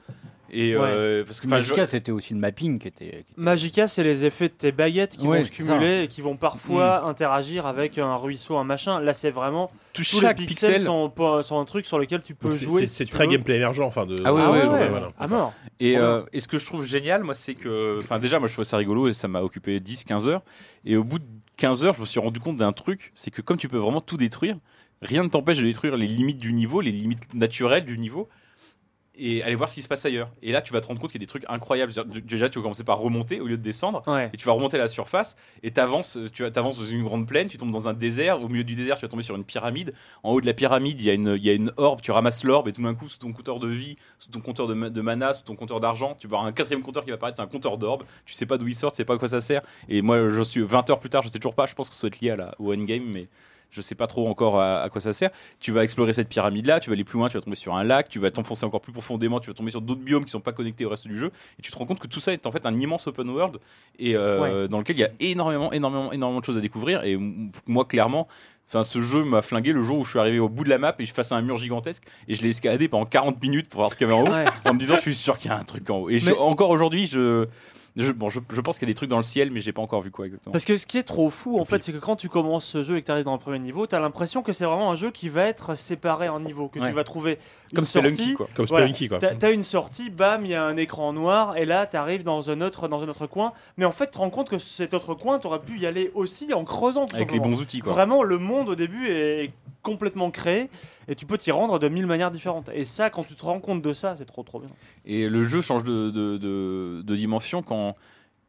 et 0.53 0.75
euh, 0.75 1.25
parce 1.25 1.41
que 1.41 1.47
Magica, 1.47 1.85
je- 1.85 1.91
c'était 1.91 2.13
aussi 2.13 2.35
le 2.35 2.41
mapping 2.41 2.79
qui 2.79 2.89
était. 2.89 3.05
qui 3.07 3.17
était- 3.17 3.25
Magica, 3.37 3.87
c'est 3.87 4.05
les 4.05 4.25
effets 4.25 4.49
de 4.49 4.55
tes 4.55 4.71
baguettes 4.73 5.17
qui 5.17 5.27
Ouais, 5.27 5.39
vont 5.41 5.45
se 5.45 5.51
cumuler 5.51 6.03
et 6.05 6.09
qui 6.09 6.21
vont 6.21 6.37
parfois 6.37 7.05
interagir 7.07 7.67
avec 7.67 7.99
un 7.99 8.15
ruisseau, 8.17 8.57
un 8.59 8.65
machin. 8.65 9.01
Là, 9.01 9.15
c'est 9.15 9.31
vraiment 9.31 9.69
tout 9.93 10.03
tous 10.03 10.21
chaque 10.21 10.39
les 10.39 10.47
pixels 10.47 10.75
pixel 10.75 10.85
sont, 10.85 11.59
un 11.61 11.65
truc 11.65 11.87
sur 11.87 11.99
lequel 11.99 12.23
tu 12.23 12.35
peux 12.35 12.51
jouer. 12.51 12.87
c'est- 12.87 13.05
si 13.05 13.11
très 13.11 13.25
veux. 13.27 13.33
gameplay 13.33 13.57
émergent. 13.57 13.81
Enfin, 13.81 14.07
de, 14.07 14.17
Ah 14.25 14.33
ouais, 14.35 14.43
Ah 14.45 14.51
ouais, 14.53 14.59
ouais, 14.61 14.67
ouais, 14.69 14.79
ouais, 14.81 14.89
voilà. 14.89 15.09
à 15.19 15.27
mort. 15.27 15.53
Et, 15.81 15.97
euh, 15.97 16.23
et 16.33 16.41
ce 16.41 16.49
que 16.49 16.59
je 16.59 16.67
trouve 16.67 16.85
génial, 16.85 17.23
moi, 17.25 17.35
c'est 17.35 17.55
que. 17.55 17.99
Enfin, 18.01 18.19
déjà, 18.19 18.39
moi, 18.39 18.49
je 18.49 18.53
trouvais 18.53 18.65
ça 18.67 18.77
rigolo 18.77 19.09
et 19.09 19.13
ça 19.13 19.29
m'a 19.29 19.41
occupé 19.43 19.81
10-15 19.81 20.29
heures. 20.29 20.43
Et 20.85 20.97
au 20.97 21.05
bout 21.05 21.19
de 21.19 21.25
15 21.57 21.85
heures, 21.85 21.95
je 21.95 22.01
me 22.01 22.07
suis 22.07 22.21
rendu 22.21 22.41
compte 22.41 22.57
d'un 22.57 22.73
truc 22.73 23.11
c'est 23.15 23.31
que 23.31 23.41
comme 23.43 23.57
tu 23.57 23.69
peux 23.69 23.79
vraiment 23.79 24.01
tout 24.01 24.17
détruire, 24.17 24.57
rien 25.01 25.23
ne 25.25 25.29
t'empêche 25.29 25.59
de 25.59 25.63
détruire 25.65 25.97
les 25.97 26.07
limites 26.07 26.39
du 26.39 26.53
niveau, 26.53 26.81
les 26.81 26.91
limites 26.93 27.33
naturelles 27.35 27.85
du 27.85 27.99
niveau. 27.99 28.29
Et 29.19 29.43
aller 29.43 29.55
voir 29.55 29.69
ce 29.69 29.75
qui 29.75 29.83
se 29.83 29.89
passe 29.89 30.07
ailleurs. 30.07 30.31
Et 30.43 30.53
là, 30.53 30.63
tu 30.63 30.73
vas 30.73 30.81
te 30.81 30.87
rendre 30.87 30.99
compte 30.99 31.13
qu'il 31.13 31.21
y 31.21 31.25
a 31.25 31.27
des 31.27 31.29
trucs 31.29 31.45
incroyables. 31.49 31.93
Déjà, 32.25 32.49
tu 32.49 32.59
vas 32.59 32.63
commencer 32.63 32.85
par 32.85 32.99
remonter 32.99 33.41
au 33.41 33.47
lieu 33.47 33.59
de 33.59 33.63
descendre. 33.63 34.03
Ouais. 34.07 34.31
Et 34.33 34.37
tu 34.39 34.47
vas 34.47 34.53
remonter 34.53 34.77
à 34.77 34.81
la 34.81 34.89
surface 34.89 35.37
et 35.63 35.71
t'avances, 35.71 36.19
tu 36.33 36.45
avances 36.45 36.79
dans 36.79 36.87
une 36.87 37.05
grande 37.05 37.27
plaine, 37.27 37.49
tu 37.49 37.59
tombes 37.59 37.71
dans 37.71 37.89
un 37.89 37.93
désert. 37.93 38.41
Au 38.43 38.49
milieu 38.49 38.65
du 38.65 38.75
désert, 38.75 38.97
tu 38.97 39.03
vas 39.03 39.09
tomber 39.09 39.23
sur 39.23 39.37
une 39.37 39.45
pyramide. 39.45 39.93
En 40.23 40.33
haut 40.33 40.41
de 40.41 40.47
la 40.47 40.55
pyramide, 40.55 40.99
il 41.01 41.05
y 41.05 41.11
a 41.11 41.13
une, 41.13 41.37
il 41.37 41.45
y 41.45 41.51
a 41.51 41.53
une 41.53 41.73
orbe. 41.77 42.01
Tu 42.01 42.11
ramasses 42.11 42.43
l'orbe 42.43 42.69
et 42.69 42.73
tout 42.73 42.83
d'un 42.83 42.95
coup, 42.95 43.09
sous 43.09 43.19
ton 43.19 43.33
compteur 43.33 43.61
de 43.61 43.69
vie, 43.69 43.97
sous 44.19 44.31
ton 44.31 44.41
compteur 44.41 44.67
de 44.67 45.01
mana, 45.01 45.35
sous 45.35 45.45
ton 45.45 45.57
compteur 45.57 45.81
d'argent, 45.81 46.17
tu 46.19 46.27
vas 46.27 46.39
avoir 46.39 46.49
un 46.49 46.53
quatrième 46.53 46.83
compteur 46.83 47.05
qui 47.05 47.11
va 47.11 47.17
apparaître. 47.17 47.37
C'est 47.37 47.43
un 47.43 47.47
compteur 47.47 47.77
d'orbe. 47.77 48.05
Tu 48.25 48.33
sais 48.33 48.47
pas 48.47 48.57
d'où 48.57 48.67
il 48.67 48.75
sort, 48.75 48.93
tu 48.93 48.97
sais 48.97 49.05
pas 49.05 49.15
à 49.15 49.19
quoi 49.19 49.29
ça 49.29 49.43
sert. 49.43 49.63
Et 49.89 50.01
moi, 50.01 50.31
je 50.31 50.43
suis 50.43 50.63
20 50.63 50.89
heures 50.89 51.01
plus 51.01 51.11
tard, 51.11 51.23
je 51.23 51.29
sais 51.29 51.39
toujours 51.39 51.55
pas. 51.55 51.67
Je 51.67 51.75
pense 51.75 51.91
que 51.91 51.95
ça 51.95 52.03
doit 52.03 52.09
être 52.09 52.21
lié 52.21 52.31
à 52.31 52.37
la, 52.37 52.55
au 52.59 52.73
endgame, 52.73 53.05
mais 53.13 53.29
je 53.73 53.81
sais 53.81 53.95
pas 53.97 54.07
trop 54.07 54.29
encore 54.29 54.61
à, 54.61 54.83
à 54.83 54.89
quoi 54.91 55.01
ça 55.01 55.13
sert. 55.13 55.31
Tu 55.59 55.73
vas 55.73 55.83
explorer 55.83 56.13
cette 56.13 56.29
pyramide 56.29 56.67
là, 56.67 56.79
tu 56.79 56.91
vas 56.91 56.95
aller 56.95 57.03
plus 57.05 57.19
loin, 57.19 57.29
tu 57.29 57.37
vas 57.37 57.41
tomber 57.43 57.57
sur 57.57 57.75
un 57.75 57.83
lac, 57.83 58.09
tu 58.09 58.19
vas 58.21 58.31
t'enfoncer 58.31 58.65
encore 58.65 58.83
plus 58.83 58.93
profondément, 58.93 59.41
tu 59.41 59.49
vas 59.51 59.55
tomber 59.55 59.71
sur 59.71 59.81
d'autres 59.81 60.03
biomes 60.03 60.25
qui 60.25 60.31
sont 60.31 60.41
pas 60.41 60.53
connectés 60.53 60.85
au 60.85 60.91
reste 60.91 61.09
du 61.09 61.19
jeu, 61.19 61.33
et 61.59 61.63
tu 61.63 61.73
te 61.73 61.77
rends 61.79 61.87
compte 61.87 61.99
que 61.99 62.07
tout 62.07 62.21
ça 62.21 62.33
est 62.33 62.47
en 62.47 62.53
fait 62.53 62.65
un 62.67 62.79
immense 62.79 63.07
open 63.09 63.29
world 63.31 63.57
et 63.99 64.15
euh, 64.15 64.69
dans 64.69 64.79
lequel 64.79 64.97
il 64.97 65.01
y 65.01 65.05
a 65.05 65.11
énormément, 65.21 65.73
énormément, 65.73 66.13
énormément 66.13 66.41
de 66.41 66.45
choses 66.45 66.59
à 66.59 66.61
découvrir. 66.61 67.03
Et 67.05 67.19
moi, 67.67 67.85
clairement. 67.85 68.29
Enfin, 68.69 68.85
ce 68.85 69.01
jeu 69.03 69.25
m'a 69.25 69.43
flingué 69.43 69.73
le 69.73 69.83
jour 69.83 69.99
où 69.99 70.05
je 70.05 70.11
suis 70.11 70.19
arrivé 70.19 70.39
au 70.39 70.49
bout 70.49 70.65
de 70.65 70.71
la 70.71 70.79
map 70.79 70.95
et 70.99 71.05
je 71.05 71.13
face 71.13 71.31
à 71.33 71.37
un 71.37 71.43
mur 71.43 71.59
gigantesque 71.59 72.05
et 72.29 72.35
je 72.35 72.43
l'ai 72.43 72.51
escaladé 72.51 72.89
pendant 72.89 73.05
40 73.05 73.43
minutes 73.43 73.69
pour 73.69 73.81
voir 73.81 73.91
ce 73.93 73.97
qu'il 73.97 74.07
y 74.09 74.11
avait 74.11 74.19
en 74.19 74.25
haut 74.25 74.31
Ouais. 74.33 74.45
en 74.65 74.73
me 74.73 74.79
disant 74.79 74.95
je 74.97 75.01
suis 75.03 75.15
sûr 75.15 75.37
qu'il 75.37 75.51
y 75.51 75.53
a 75.55 75.59
un 75.59 75.65
truc 75.65 75.89
en 75.91 75.99
haut. 75.99 76.09
Et 76.11 76.19
je- 76.19 76.33
encore 76.33 76.71
aujourd'hui, 76.71 77.07
je, 77.07 77.47
je, 77.97 78.11
bon, 78.13 78.31
je, 78.31 78.41
je 78.53 78.61
pense 78.61 78.79
qu'il 78.79 78.89
y 78.89 78.91
a 78.91 78.93
des 78.93 78.97
trucs 78.97 79.11
dans 79.11 79.17
le 79.19 79.23
ciel, 79.23 79.51
mais 79.51 79.61
j'ai 79.61 79.73
pas 79.73 79.83
encore 79.83 80.01
vu 80.03 80.11
quoi 80.11 80.27
exactement. 80.27 80.53
Parce 80.53 80.65
que 80.65 80.77
ce 80.77 80.87
qui 80.87 80.97
est 80.99 81.03
trop 81.03 81.29
fou, 81.31 81.59
en 81.59 81.65
fait, 81.65 81.83
c'est 81.83 81.93
que 81.93 81.99
quand 81.99 82.17
tu 82.17 82.29
commences 82.29 82.65
ce 82.65 82.83
jeu 82.83 82.97
et 82.97 83.01
que 83.01 83.07
tu 83.07 83.13
arrives 83.13 83.25
dans 83.27 83.33
le 83.35 83.39
premier 83.39 83.59
niveau, 83.59 83.87
tu 83.87 83.95
as 83.95 84.01
l'impression 84.01 84.43
que 84.43 84.53
c'est 84.53 84.65
vraiment 84.65 84.91
un 84.91 84.97
jeu 84.97 85.11
qui 85.11 85.29
va 85.29 85.45
être 85.45 85.75
séparé 85.75 86.29
en 86.29 86.41
niveaux, 86.41 86.69
que 86.69 86.79
Ouais. 86.79 86.89
tu 86.89 86.95
vas 86.95 87.05
trouver 87.05 87.39
une 87.71 87.77
Comme 87.77 87.85
sortie. 87.85 88.15
Spelunky, 88.15 88.35
quoi. 88.35 88.49
Comme 88.57 88.67
Voilà. 88.67 88.87
Spelunky, 88.87 89.09
quoi. 89.09 89.19
T'as 89.19 89.35
t'as 89.35 89.53
une 89.53 89.63
sortie, 89.65 90.11
bam, 90.11 90.45
il 90.45 90.53
y 90.53 90.55
a 90.55 90.65
un 90.65 90.77
écran 90.77 91.13
noir, 91.13 91.57
et 91.57 91.65
là, 91.67 91.87
tu 91.87 91.97
arrives 91.97 92.23
dans 92.23 92.51
un 92.51 92.61
autre, 92.63 92.89
dans 92.89 93.03
un 93.03 93.09
autre 93.09 93.27
coin. 93.27 93.53
Mais 93.77 93.85
en 93.85 93.93
fait, 93.93 94.07
tu 94.07 94.13
te 94.13 94.19
rends 94.19 94.31
compte 94.31 94.49
que 94.49 94.59
cet 94.59 94.95
autre 94.95 95.15
coin, 95.15 95.39
tu 95.39 95.47
aurais 95.47 95.61
pu 95.61 95.79
y 95.79 95.87
aller 95.87 96.11
aussi 96.15 96.55
en 96.55 96.65
creusant. 96.65 97.07
Tout 97.07 97.17
Avec 97.17 97.33
les 97.33 97.41
bons 97.41 97.61
outils, 97.61 97.81
quoi. 97.81 97.93
Vraiment, 97.93 98.23
le 98.23 98.39
monde 98.39 98.69
au 98.71 98.75
début 98.75 99.09
est 99.09 99.53
complètement 99.83 100.31
créé, 100.31 100.71
et 101.09 101.15
tu 101.15 101.27
peux 101.27 101.37
t'y 101.39 101.51
rendre 101.51 101.79
de 101.79 101.89
mille 101.89 102.07
manières 102.07 102.31
différentes. 102.31 102.71
Et 102.75 102.85
ça, 102.85 103.11
quand 103.11 103.25
tu 103.25 103.35
te 103.35 103.45
rends 103.45 103.61
compte 103.61 103.83
de 103.83 103.93
ça, 103.93 104.15
c'est 104.17 104.25
trop 104.27 104.43
trop 104.43 104.61
bien. 104.61 104.71
Et 105.05 105.29
le 105.29 105.45
jeu 105.45 105.61
change 105.61 105.85
de, 105.85 106.11
de, 106.11 106.37
de, 106.39 107.03
de 107.05 107.17
dimension 107.17 107.63
quand 107.63 107.97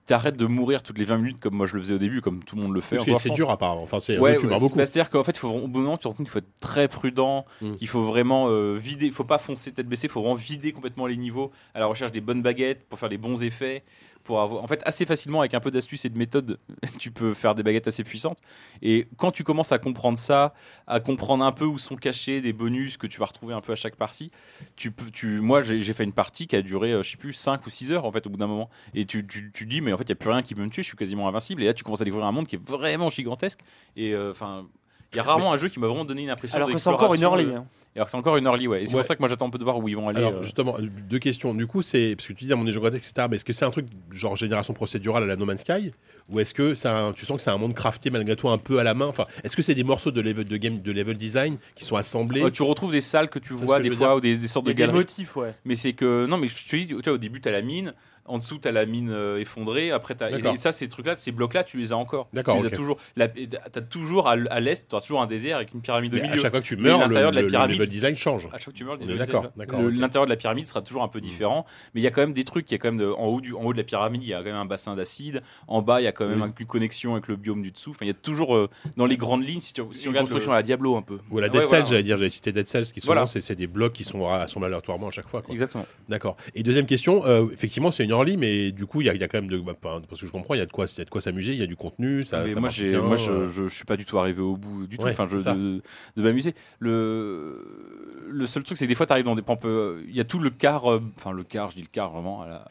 t'arrêtes 0.06 0.36
de 0.36 0.46
mourir 0.46 0.84
toutes 0.84 0.98
les 0.98 1.06
20 1.06 1.18
minutes 1.18 1.40
comme 1.40 1.56
moi 1.56 1.66
je 1.66 1.76
le 1.76 1.80
faisais 1.82 1.94
au 1.94 1.98
début, 1.98 2.20
comme 2.20 2.44
tout 2.44 2.58
le 2.58 2.62
monde 2.62 2.74
le 2.74 2.82
fait. 2.82 2.98
Parce 2.98 3.06
que 3.06 3.12
encore, 3.12 3.22
c'est 3.22 3.30
je 3.30 3.32
pense. 3.32 3.38
dur 3.38 3.50
apparemment. 3.50 3.84
Enfin, 3.84 4.02
c'est 4.02 4.18
un 4.18 4.20
Ouais, 4.20 4.36
tu 4.36 4.44
ouais, 4.44 4.50
meurs 4.50 4.58
c'est- 4.60 4.66
beaucoup. 4.66 4.76
C'est-à-dire 4.80 5.10
qu'en 5.10 5.24
fait, 5.24 5.32
il 5.32 5.40
faut, 5.40 5.48
au 5.48 5.68
bout 5.68 5.80
d'un 5.80 5.86
moment, 5.86 5.98
tu 5.98 6.04
te 6.04 6.08
rends 6.10 6.14
compte 6.14 6.26
qu'il 6.26 6.32
faut 6.34 6.40
être 6.40 6.60
très 6.60 6.90
prudent, 6.90 7.46
Mm. 7.62 7.76
qu'il 7.76 7.88
faut 7.88 8.04
vraiment 8.04 8.48
euh, 8.50 8.74
vider, 8.74 9.06
il 9.06 9.14
faut 9.14 9.24
pas 9.24 9.38
foncer 9.38 9.72
tête 9.72 9.88
baissée, 9.88 10.08
il 10.08 10.10
faut 10.10 10.20
vraiment 10.22 10.36
vider 10.36 10.74
complètement 10.74 11.08
les 11.08 11.16
niveaux 11.16 11.52
à 11.74 11.80
la 11.80 11.86
recherche 11.86 12.12
des 12.12 12.20
bonnes 12.20 12.42
baguettes 12.42 12.84
pour 12.90 13.00
faire 13.00 13.08
les 13.08 13.18
bons 13.18 13.44
effets. 13.44 13.84
Pour 14.24 14.42
avoir, 14.42 14.64
en 14.64 14.68
fait, 14.68 14.82
assez 14.86 15.06
facilement, 15.06 15.42
avec 15.42 15.54
un 15.54 15.60
peu 15.60 15.72
d'astuce 15.72 16.06
et 16.06 16.10
de 16.10 16.18
méthode, 16.18 16.60
tu 17.00 17.12
peux 17.12 17.34
faire 17.34 17.56
des 17.56 17.64
baguettes 17.64 17.88
assez 17.88 18.04
puissantes. 18.04 18.40
Et 18.82 19.08
quand 19.18 19.32
tu 19.32 19.44
commences 19.44 19.72
à 19.72 19.80
comprendre 19.80 20.18
ça, 20.18 20.54
à 20.88 21.00
comprendre 21.00 21.44
un 21.44 21.52
peu 21.52 21.66
où 21.66 21.78
sont 21.78 21.96
cachés 21.96 22.42
des 22.42 22.54
bonus 22.54 22.98
que 22.98 23.08
tu 23.08 23.20
vas 23.20 23.26
retrouver 23.26 23.54
un 23.54 23.62
peu 23.62 23.74
à 23.74 23.76
chaque 23.76 23.96
partie, 23.96 24.32
tu 24.76 24.92
peux, 24.92 25.12
tu, 25.12 25.42
moi, 25.42 25.62
j'ai 25.62 25.94
fait 25.94 26.04
une 26.04 26.14
partie 26.14 26.48
qui 26.48 26.56
a 26.56 26.62
duré, 26.62 26.94
euh, 26.94 27.04
je 27.04 27.12
sais 27.12 27.18
plus, 27.18 27.34
5 27.34 27.66
ou 27.66 27.70
6 27.70 27.92
heures, 27.92 28.06
en 28.06 28.12
fait, 28.12 28.26
au 28.28 28.30
bout 28.30 28.38
d'un 28.38 28.48
moment. 28.48 28.70
Et 28.94 29.06
tu, 29.06 29.26
tu, 29.28 29.52
tu 29.54 29.66
dis, 29.66 29.82
mais 29.82 29.92
en 29.92 29.98
fait, 29.98 30.04
il 30.04 30.12
n'y 30.12 30.14
a 30.14 30.16
plus 30.16 30.30
rien 30.30 30.42
qui 30.42 30.56
peut 30.56 30.64
me 30.64 30.70
tuer, 30.70 30.84
je 30.84 30.88
suis 30.88 30.98
quasiment 30.98 31.28
invincible. 31.28 31.64
Et 31.64 31.66
là, 31.66 31.74
tu 31.74 31.84
commences 31.84 32.02
à 32.02 32.06
découvrir 32.06 32.28
un 32.28 32.32
monde 32.32 32.48
qui 32.48 32.56
est 32.56 32.64
vraiment 32.64 33.10
gigantesque. 33.10 33.60
Et 33.96 34.14
euh, 34.14 34.32
enfin, 34.32 34.68
il 35.14 35.18
y 35.18 35.20
a 35.20 35.24
rarement 35.24 35.54
un 35.54 35.58
jeu 35.58 35.70
qui 35.70 35.80
m'a 35.80 35.88
vraiment 35.88 36.06
donné 36.06 36.24
une 36.24 36.30
impression 36.30 36.58
Alors 36.58 36.70
que 36.70 36.78
c'est 36.78 36.90
encore 36.90 37.14
une 37.14 37.22
early. 37.22 37.46
euh, 37.46 37.58
hein. 37.58 37.66
Alors 37.96 38.06
que 38.08 38.12
c'est 38.12 38.18
encore 38.18 38.38
une 38.38 38.46
early, 38.46 38.68
ouais. 38.68 38.82
Et 38.82 38.86
c'est 38.88 38.96
Ouais. 38.96 39.02
pour 39.02 39.06
ça 39.06 39.16
que 39.16 39.20
moi 39.22 39.30
j'attends 39.30 39.46
un 39.48 39.50
peu 39.52 39.60
de 39.60 39.64
voir 39.64 39.78
où 39.78 39.88
ils 39.88 39.96
vont 39.96 40.10
aller. 40.10 40.18
Alors 40.18 40.34
euh. 40.34 40.42
justement, 40.44 40.76
deux 41.10 41.20
questions. 41.20 41.54
Du 41.54 41.68
coup, 41.68 41.84
c'est 41.84 42.16
parce 42.18 42.28
que 42.28 42.34
tu 42.34 42.46
dis 42.46 42.52
à 42.52 42.56
mon 42.56 42.66
géographie, 42.72 42.98
etc. 42.98 43.28
Mais 43.30 43.36
est-ce 43.36 43.46
que 43.46 43.54
c'est 43.54 43.66
un 43.66 43.70
truc 43.72 43.86
genre 44.12 44.36
génération 44.36 44.74
procédurale 44.74 45.24
à 45.24 45.26
la 45.28 45.36
No 45.36 45.46
Man's 45.46 45.62
Sky, 45.62 45.92
ou 46.30 46.40
est-ce 46.40 46.56
que 46.56 46.74
c'est 46.74 46.88
un- 46.88 47.12
tu 47.14 47.26
sens 47.28 47.38
que 47.38 47.44
c'est 47.44 47.52
un 47.52 47.58
monde 47.60 47.76
crafté 47.76 48.10
malgré 48.10 48.36
tout 48.36 48.50
un 48.50 48.58
peu 48.58 48.80
à 48.80 48.84
la 48.84 48.96
main? 48.96 49.06
Enfin, 49.06 49.26
est-ce 49.44 49.56
que 49.56 49.62
c'est 49.62 49.76
des 49.76 49.84
morceaux 49.84 50.10
de 50.12 50.22
level 50.22 50.46
de 50.46 50.58
game, 50.58 50.80
de 50.80 50.92
level 50.92 51.18
design 51.18 51.58
qui 51.76 51.86
sont 51.86 51.96
assemblés? 51.96 52.42
Euh, 52.44 52.50
tu 52.50 52.64
retrouves 52.64 52.92
des 52.94 53.02
salles 53.02 53.30
que 53.30 53.38
tu 53.40 53.54
vois 53.54 53.78
que 53.78 53.84
des 53.84 53.90
fois 53.92 54.08
dire. 54.08 54.16
ou 54.16 54.20
des, 54.22 54.38
des 54.38 54.48
sortes 54.48 54.66
de 54.66 54.72
a 54.72 54.74
des 54.74 54.80
galeries. 54.80 54.98
motifs, 54.98 55.36
ouais. 55.36 55.54
Mais 55.64 55.76
c'est 55.76 55.94
que 55.94 56.26
non, 56.26 56.38
mais 56.38 56.48
je 56.48 56.56
te 56.68 56.76
dis, 56.76 56.88
tu 56.88 56.96
vois, 56.96 57.14
au 57.14 57.18
début 57.20 57.42
t'as 57.42 57.52
la 57.52 57.62
mine, 57.62 57.94
en 58.26 58.38
dessous 58.38 58.58
t'as 58.58 58.72
la 58.72 58.86
mine 58.86 59.10
euh, 59.12 59.40
effondrée, 59.40 59.92
après 59.92 60.16
t'as 60.16 60.30
et, 60.30 60.34
D'accord. 60.34 60.56
et 60.56 60.58
ça 60.58 60.72
ces 60.72 60.88
trucs 60.88 61.06
là, 61.06 61.16
ces 61.18 61.32
blocs 61.32 61.54
là, 61.54 61.64
tu 61.64 61.78
les 61.78 61.92
as 61.92 61.98
encore. 61.98 62.28
D'accord, 62.34 62.56
Tu 62.58 62.62
les 62.64 62.68
as 62.68 62.76
toujours. 62.76 62.98
la- 63.16 63.28
T'as 63.28 63.82
toujours 63.82 64.28
à, 64.30 64.36
l'est, 64.60 64.88
t'as 64.88 65.02
toujours 65.02 65.22
un 65.22 65.26
désert 65.28 65.58
avec 65.58 65.74
une 65.74 65.82
pyramide 65.82 66.14
au 66.14 66.18
Mais 66.18 66.24
milieu. 66.24 66.34
à 66.36 66.38
chaque 66.38 66.52
fois 66.52 66.62
que 66.62 66.66
tu 66.66 66.78
meurs, 66.78 67.00
le, 67.08 67.10
de 67.10 67.14
la 67.20 67.32
le- 67.32 67.42
le 67.42 67.48
pyramide- 67.48 67.76
level 67.78 67.88
design 67.88 68.16
change. 68.16 68.46
À 68.48 68.54
chaque 68.54 68.64
fois 68.64 68.74
que 68.74 68.78
tu 68.78 68.84
meurs, 68.86 68.98
On 69.02 69.06
le- 69.06 69.16
est 69.16 69.18
d'accord. 69.18 69.46
L'intérieur 69.92 70.26
de 70.26 70.30
la 70.30 70.36
pyramide 70.38 70.68
sera 70.68 70.82
toujours 70.82 71.04
un 71.04 71.08
peu 71.08 71.22
différent, 71.22 71.66
mais 71.94 72.02
il 72.02 72.04
y 72.04 72.08
a 72.08 72.12
quand 72.12 72.22
même 72.22 72.34
des 72.34 72.44
trucs. 72.44 72.70
Il 72.72 72.74
y 72.74 72.76
a 72.76 72.78
quand 72.78 72.90
même 72.90 72.98
de- 73.00 73.12
en 73.12 73.26
haut 73.28 73.42
du, 73.42 73.54
en 73.54 73.62
haut 73.64 73.74
de 73.74 73.78
la 73.78 73.84
pyramide, 73.84 74.24
il 74.24 74.30
y 74.30 74.34
a 74.34 74.38
quand 74.40 74.46
même 74.46 74.56
un 74.56 74.66
bassin 74.66 74.96
d'acide. 74.96 75.42
En 75.68 75.82
bas, 75.82 76.00
il 76.02 76.06
y 76.06 76.08
a 76.08 76.12
quand 76.12 76.28
même 76.28 76.42
un- 76.42 76.54
une 76.58 76.66
connexion 76.66 77.14
avec 77.14 77.28
le 77.28 77.36
biome 77.36 77.62
du 77.62 77.72
dessous. 77.72 77.92
Enfin, 77.92 78.06
il 78.06 78.08
y 78.08 78.12
a 78.12 78.16
toujours 78.16 78.56
euh, 78.56 78.70
dans 78.98 79.06
les 79.06 79.18
grandes 79.18 79.46
lignes. 79.46 79.62
Si 79.62 79.74
tu, 79.74 79.82
on 79.82 79.88
regarde 79.90 80.18
construction 80.26 80.52
le- 80.52 80.56
à 80.56 80.60
la 80.60 80.64
Diablo 80.64 80.96
un 80.96 81.02
peu. 81.02 81.20
Ou 81.30 81.38
à 81.40 81.42
la 81.42 81.48
Ouais, 81.48 81.52
Dead 81.52 81.62
Cells, 81.64 81.70
voilà. 81.70 81.84
j'allais 81.86 82.04
dire, 82.04 82.18
j'avais 82.18 82.30
cité 82.30 82.52
Dead 82.52 82.68
Cells, 82.68 82.86
qui 82.86 83.02
sont 83.02 83.08
Voilà. 83.08 83.28
c'est 83.28 83.56
des 83.56 83.68
blocs 83.68 83.94
qui 83.94 84.04
sont 84.04 84.28
assemblés 84.30 84.68
aléatoirement 84.68 85.08
à 85.10 85.12
chaque 85.12 85.28
fois. 85.28 85.42
Exactement. 85.50 85.86
D'accord. 86.10 86.38
Et 86.56 86.64
deuxième 86.64 86.86
question, 86.86 87.26
euh, 87.26 87.48
effectivement, 87.52 87.92
c'est 87.92 88.04
une 88.06 88.13
early, 88.14 88.38
mais 88.38 88.72
du 88.72 88.86
coup, 88.86 89.02
il 89.02 89.08
y, 89.08 89.10
a- 89.10 89.14
il 89.14 89.20
y 89.20 89.24
a 89.24 89.28
quand 89.28 89.40
même 89.42 89.50
de, 89.50 89.58
bah, 89.60 89.74
parce 89.82 90.22
que 90.22 90.26
je 90.28 90.32
comprends, 90.32 90.54
il 90.54 90.60
y 90.60 90.62
a 90.62 90.66
de 90.66 90.72
quoi, 90.72 90.86
il 90.86 90.98
y 90.98 91.02
a 91.02 91.06
de 91.06 91.10
quoi 91.10 91.20
s'amuser, 91.22 91.54
il 91.54 91.60
y 91.60 91.64
a 91.64 91.68
du 91.68 91.76
contenu, 91.76 92.24
ça. 92.24 92.38
Moi, 92.60 92.70
bien, 92.90 93.02
moi, 93.02 93.18
je, 93.18 93.32
euh. 93.32 93.52
je, 93.52 93.64
je 93.68 93.74
suis 93.76 93.86
pas 93.86 93.98
du 93.98 94.06
tout 94.06 94.18
arrivé 94.18 94.42
au 94.42 94.56
bout 94.56 94.88
du 94.88 94.98
tout. 94.98 95.04
Ouais, 95.06 95.12
enfin, 95.12 95.28
je, 95.30 95.38
c'est 95.38 95.44
ça. 95.44 95.54
de, 95.56 95.82
de 96.16 96.22
m'amuser. 96.22 96.54
Le, 96.80 98.28
le 98.30 98.48
seul 98.48 98.64
truc, 98.64 98.78
c'est 98.78 98.86
que 98.86 98.90
des 98.90 98.96
fois, 98.96 99.06
tu 99.06 99.12
arrives 99.14 99.26
dans 99.26 99.36
des 99.36 99.42
pompes. 99.42 99.66
euh, 99.66 100.02
Il 100.08 100.16
y 100.16 100.20
a 100.20 100.24
tout 100.24 100.40
le 100.40 100.50
quart, 100.50 100.92
euh, 100.92 101.02
enfin 101.18 101.32
le 101.32 101.44
quart, 101.44 101.70
je 101.72 101.76
dis 101.76 101.82
le 101.82 101.88
quart 101.88 102.12
vraiment 102.12 102.42
à 102.44 102.48
la- 102.48 102.66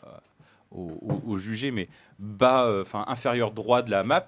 au, 0.70 0.90
au- 1.02 1.32
au 1.32 1.38
jugé, 1.38 1.70
mais 1.70 1.88
bas, 2.18 2.64
euh, 2.64 2.82
enfin 2.82 3.04
inférieur 3.08 3.50
droit 3.52 3.82
de 3.82 3.90
la 3.90 4.04
map, 4.04 4.26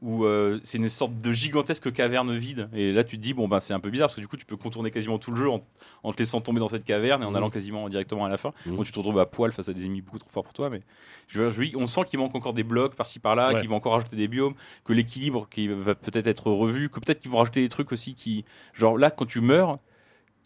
où 0.00 0.24
euh, 0.24 0.60
c'est 0.62 0.78
une 0.78 0.88
sorte 0.88 1.20
de 1.20 1.32
gigantesque 1.32 1.92
caverne 1.92 2.36
vide. 2.36 2.68
Et 2.72 2.92
là, 2.92 3.02
tu 3.02 3.16
te 3.16 3.22
dis, 3.22 3.34
bon, 3.34 3.48
ben, 3.48 3.58
c'est 3.58 3.74
un 3.74 3.80
peu 3.80 3.90
bizarre 3.90 4.06
parce 4.08 4.14
que 4.14 4.20
du 4.20 4.28
coup, 4.28 4.36
tu 4.36 4.44
peux 4.46 4.56
contourner 4.56 4.90
quasiment 4.92 5.18
tout 5.18 5.32
le 5.32 5.36
jeu 5.36 5.50
en, 5.50 5.64
en 6.04 6.12
te 6.12 6.18
laissant 6.18 6.40
tomber 6.40 6.60
dans 6.60 6.68
cette 6.68 6.84
caverne 6.84 7.22
et 7.22 7.26
en 7.26 7.30
Mhm. 7.30 7.36
allant 7.36 7.50
quasiment 7.50 7.88
directement 7.88 8.24
à 8.24 8.28
la 8.28 8.36
fin. 8.36 8.52
Bon, 8.66 8.84
tu 8.84 8.92
te 8.92 8.98
retrouves 8.98 9.18
à 9.18 9.26
poil 9.26 9.50
face 9.50 9.68
à 9.68 9.72
des 9.72 9.84
ennemis 9.86 10.00
beaucoup 10.02 10.18
trop 10.20 10.30
forts 10.30 10.44
pour 10.44 10.52
toi, 10.52 10.70
mais 10.70 10.82
je, 11.26 11.50
je 11.50 11.76
on 11.76 11.86
sent 11.88 12.02
qu'il 12.06 12.18
manque 12.20 12.34
encore 12.36 12.52
des 12.54 12.62
blocs 12.62 12.94
par-ci 12.94 13.18
par-là, 13.18 13.52
Ouais. 13.54 13.60
qu'ils 13.60 13.68
vont 13.68 13.76
encore 13.76 13.94
rajouter 13.94 14.14
des 14.16 14.28
biomes, 14.28 14.54
que 14.84 14.92
l'équilibre 14.92 15.48
qui 15.50 15.66
va 15.66 15.94
peut-être 15.96 16.28
être 16.28 16.50
revu, 16.50 16.90
que 16.90 17.00
peut-être 17.00 17.18
qu'ils 17.18 17.30
vont 17.32 17.38
rajouter 17.38 17.62
des 17.62 17.68
trucs 17.68 17.90
aussi 17.90 18.14
qui, 18.14 18.44
genre 18.74 18.96
là, 18.98 19.10
quand 19.10 19.26
tu 19.26 19.40
meurs. 19.40 19.78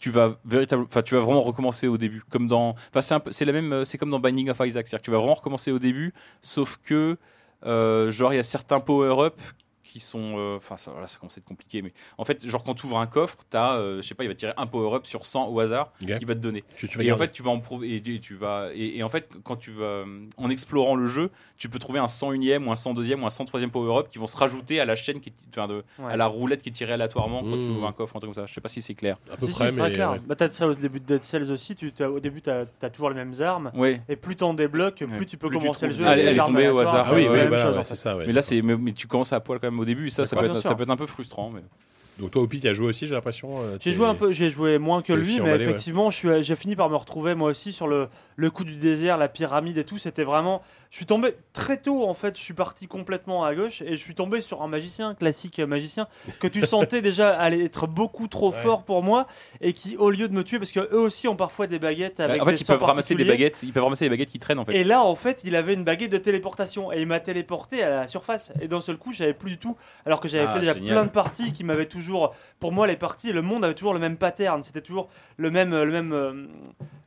Tu 0.01 0.11
vas 0.11 0.37
véritable, 0.45 0.83
enfin 0.89 1.03
tu 1.03 1.15
vas 1.15 1.21
vraiment 1.21 1.43
recommencer 1.43 1.87
au 1.87 1.97
début, 1.97 2.23
comme 2.29 2.49
dans, 2.49 2.71
enfin 2.91 3.01
c'est 3.01 3.15
un 3.15 3.21
peu, 3.21 3.31
c'est 3.31 3.45
la 3.45 3.53
même, 3.53 3.73
euh, 3.73 3.85
c'est 3.85 3.99
comme 3.99 4.11
dans 4.11 4.19
Binding 4.19 4.51
of 4.51 4.59
Isaac, 4.65 4.89
c'est-à-dire 4.89 5.01
que 5.01 5.05
tu 5.05 5.13
vas 5.13 5.19
vraiment 5.19 5.35
recommencer 5.35 5.71
au 5.71 5.79
début, 5.79 6.13
sauf 6.41 6.77
que 6.83 7.19
genre 7.65 8.33
il 8.33 8.37
y 8.37 8.41
a 8.41 8.43
certains 8.43 8.81
power-up 8.81 9.41
qui 9.93 10.01
sont, 10.01 10.37
euh, 10.39 10.57
enfin 10.57 10.79
ça, 10.79 10.91
voilà, 10.91 11.07
ça 11.07 11.19
commence 11.19 11.37
à 11.37 11.41
être 11.41 11.45
compliqué, 11.45 11.83
mais 11.83 11.93
en 12.17 12.25
fait 12.25 12.49
genre 12.49 12.65
quand 12.65 12.73
tu 12.75 12.87
ouvres 12.87 12.99
un 12.99 13.07
coffre, 13.07 13.37
t'as, 13.51 13.77
euh, 13.77 14.01
je 14.01 14.07
sais 14.09 14.15
pas, 14.15 14.25
il 14.25 14.29
va 14.29 14.35
tirer 14.35 14.55
un 14.57 14.67
power-up 14.67 15.05
sur 15.05 15.27
100 15.27 15.49
au 15.49 15.61
hasard, 15.61 15.93
Ok. 16.03 16.19
qui 16.19 16.25
va 16.25 16.35
te 16.35 16.41
donner. 16.41 16.65
Tu, 16.77 16.89
tu 16.89 16.97
vas 16.97 17.05
Et 17.05 17.13
en 17.13 17.17
fait, 17.19 17.31
tu 17.31 17.43
vas 17.43 17.51
en 17.51 17.61
prouver. 17.61 17.91
Et, 17.97 18.15
et 18.15 18.21
tu 18.21 18.35
vas. 18.35 18.69
Et, 18.75 18.97
et 18.99 19.03
en 19.03 19.11
fait, 19.11 19.29
quand 19.45 19.57
tu 19.57 19.71
vas 19.71 20.05
en 20.39 20.49
explorant 20.49 20.97
le 20.97 21.07
jeu, 21.07 21.31
tu 21.59 21.69
peux 21.69 21.79
trouver 21.79 21.99
un 21.99 22.07
101e 22.07 22.65
ou 22.67 22.71
un 22.71 22.75
102e 22.75 23.21
ou 23.21 23.27
un 23.27 23.29
103e 23.29 23.69
power-up 23.71 24.09
qui 24.11 24.19
vont 24.19 24.27
se 24.27 24.37
rajouter 24.37 24.81
à 24.81 24.85
la 24.87 24.97
chaîne 24.97 25.21
qui 25.21 25.29
est, 25.29 25.35
enfin, 25.51 25.67
de, 25.69 25.83
Ouais. 25.99 26.13
à 26.13 26.17
la 26.17 26.27
roulette 26.27 26.63
qui 26.63 26.71
est 26.71 26.73
tirée 26.73 26.95
aléatoirement 26.95 27.43
quand 27.43 27.53
tu 27.59 27.69
Mmh. 27.69 27.77
ouvres 27.77 27.87
un 27.87 27.93
coffre, 27.93 28.17
un 28.17 28.21
truc 28.21 28.33
comme 28.33 28.43
ça. 28.43 28.47
Je 28.47 28.55
sais 28.55 28.61
pas 28.63 28.69
si 28.71 28.81
c'est 28.81 28.95
clair. 28.95 29.19
à 29.31 29.37
peu 29.37 29.47
Si, 29.47 29.53
si, 29.53 29.59
près, 29.59 29.71
c'est 29.71 29.77
très 29.77 29.89
mais 29.91 29.95
clair. 29.95 30.13
ouais. 30.13 30.21
Bah, 30.27 30.35
t'as 30.37 30.51
ça 30.51 30.67
au 30.69 30.75
début 30.75 31.01
de 31.01 31.05
Dead 31.05 31.23
Cells 31.23 31.51
aussi. 31.53 31.75
Tu, 31.77 31.93
au 32.03 32.21
début, 32.21 32.41
tu 32.41 32.51
as, 32.51 32.65
toujours 32.91 33.11
les 33.11 33.17
mêmes 33.17 33.35
armes. 33.41 33.71
Ouais. 33.75 34.01
Et 34.09 34.17
plus 34.17 34.37
t'en 34.37 34.55
débloques, 34.55 34.97
plus 34.97 35.07
Ouais. 35.07 35.25
tu 35.27 35.37
peux 35.37 35.49
Plus 35.49 35.59
tu 35.59 35.63
commencer 35.63 35.87
le 35.89 35.93
jeu. 35.95 36.07
Elle 36.07 36.21
est 36.29 36.37
tombée 36.43 36.69
au 36.69 36.79
aléatoires. 36.79 36.95
hasard. 36.97 37.13
Ah 37.13 37.15
oui, 37.17 37.27
C'est 37.29 37.33
oui, 37.43 37.49
voilà, 37.49 37.85
ça. 37.85 38.17
Mais 38.27 38.33
là, 38.33 38.43
c'est, 38.43 38.63
mais, 38.63 38.77
mais 38.77 38.93
tu 38.93 39.07
commences 39.07 39.33
à 39.33 39.41
poil 39.41 39.59
quand 39.61 39.67
même 39.71 39.82
au 39.83 39.85
début. 39.85 40.07
Et 40.07 40.11
ça, 40.11 40.25
ça 40.25 40.37
peut, 40.37 40.43
D'accord, 40.43 40.57
être, 40.57 40.63
bien 40.63 40.71
ça 40.71 40.75
peut 40.75 40.83
être 40.85 40.91
un 40.91 40.97
peu 40.97 41.07
frustrant. 41.07 41.51
Mais... 41.51 41.61
Donc 42.19 42.31
toi, 42.31 42.43
Opi, 42.43 42.61
tu 42.61 42.69
as 42.69 42.75
joué 42.75 42.87
aussi, 42.89 43.07
j'ai 43.07 43.15
l'impression. 43.15 43.61
euh, 43.63 43.77
J'ai 43.81 43.93
joué 43.93 44.07
un 44.07 44.15
peu, 44.15 44.33
j'ai 44.33 44.51
joué 44.51 44.79
moins 44.79 45.03
que 45.03 45.13
lui, 45.13 45.41
mais 45.41 45.53
ouais. 45.53 45.63
effectivement, 45.63 46.11
je 46.11 46.17
suis, 46.17 46.43
j'ai 46.45 46.57
fini 46.57 46.77
par 46.77 46.91
me 46.91 46.97
retrouver 46.97 47.35
moi 47.35 47.51
aussi 47.51 47.73
sur 47.73 47.87
le, 47.87 48.09
le 48.37 48.51
coup 48.51 48.65
du 48.65 48.77
désert, 48.77 49.17
la 49.17 49.29
pyramide 49.29 49.79
et 49.79 49.85
tout. 49.85 49.99
C'était 49.99 50.25
vraiment, 50.25 50.63
je 50.93 50.97
suis 50.99 51.07
tombé 51.07 51.35
très 51.55 51.79
tôt 51.79 52.07
en 52.07 52.13
fait. 52.13 52.37
Je 52.37 52.43
suis 52.43 52.53
parti 52.53 52.87
complètement 52.87 53.45
à 53.47 53.55
gauche 53.55 53.81
et 53.81 53.93
je 53.93 53.97
suis 53.97 54.15
tombé 54.15 54.43
sur 54.43 54.61
un 54.61 54.69
magicien 54.69 55.15
classique 55.15 55.59
euh, 55.59 55.67
magicien 55.67 56.07
que 56.39 56.47
tu 56.47 56.67
sentais 56.67 57.01
déjà 57.03 57.31
aller 57.31 57.65
être 57.65 57.87
beaucoup 57.87 58.29
trop 58.29 58.53
Ouais. 58.53 58.59
fort 58.59 58.83
pour 58.85 59.03
moi 59.03 59.27
et 59.63 59.73
qui 59.73 59.97
au 59.97 60.11
lieu 60.11 60.29
de 60.29 60.35
me 60.35 60.45
tuer 60.45 60.59
parce 60.59 60.71
que 60.71 60.81
eux 60.81 60.99
aussi 61.01 61.29
ont 61.29 61.37
parfois 61.37 61.67
des 61.67 61.79
baguettes 61.79 62.21
avec 62.21 62.43
en 62.43 62.45
fait, 62.45 62.53
des 62.53 62.61
ils 62.61 62.65
peuvent 62.67 62.83
ramasser 62.85 63.15
des 63.15 63.25
baguettes. 63.25 63.63
Ils 63.63 63.73
peuvent 63.73 63.85
ramasser 63.85 64.05
des 64.05 64.11
baguettes 64.11 64.29
qui 64.31 64.39
traînent 64.39 64.59
en 64.59 64.67
fait. 64.67 64.77
Et 64.77 64.85
là, 64.85 65.03
en 65.03 65.17
fait, 65.17 65.41
il 65.45 65.57
avait 65.57 65.73
une 65.73 65.85
baguette 65.85 66.13
de 66.13 66.19
téléportation 66.19 66.93
et 66.93 67.01
il 67.01 67.07
m'a 67.07 67.21
téléporté 67.21 67.83
à 67.83 67.89
la 67.89 68.07
surface. 68.07 68.53
Et 68.61 68.69
d'un 68.69 68.83
seul 68.83 68.99
coup, 68.99 69.13
j'avais 69.15 69.33
plus 69.33 69.53
du 69.53 69.59
tout. 69.59 69.77
Alors 70.05 70.21
que 70.21 70.29
j'avais 70.29 70.45
Ah, 70.47 70.53
fait 70.53 70.61
déjà 70.61 70.75
génial. 70.75 70.93
plein 70.95 71.05
de 71.07 71.11
parties 71.11 71.55
qui 71.55 71.65
m'avaient 71.65 71.87
toujours. 71.87 72.35
Pour 72.61 72.71
moi, 72.73 72.87
les 72.87 72.97
parties, 72.97 73.33
le 73.33 73.41
monde 73.41 73.65
avait 73.65 73.73
toujours 73.75 73.95
le 73.95 74.01
même 74.01 74.19
pattern. 74.19 74.63
C'était 74.63 74.83
toujours 74.83 75.09
le 75.39 75.51
même, 75.51 75.71
le 75.71 75.91
même, 75.91 76.13
euh, 76.13 76.47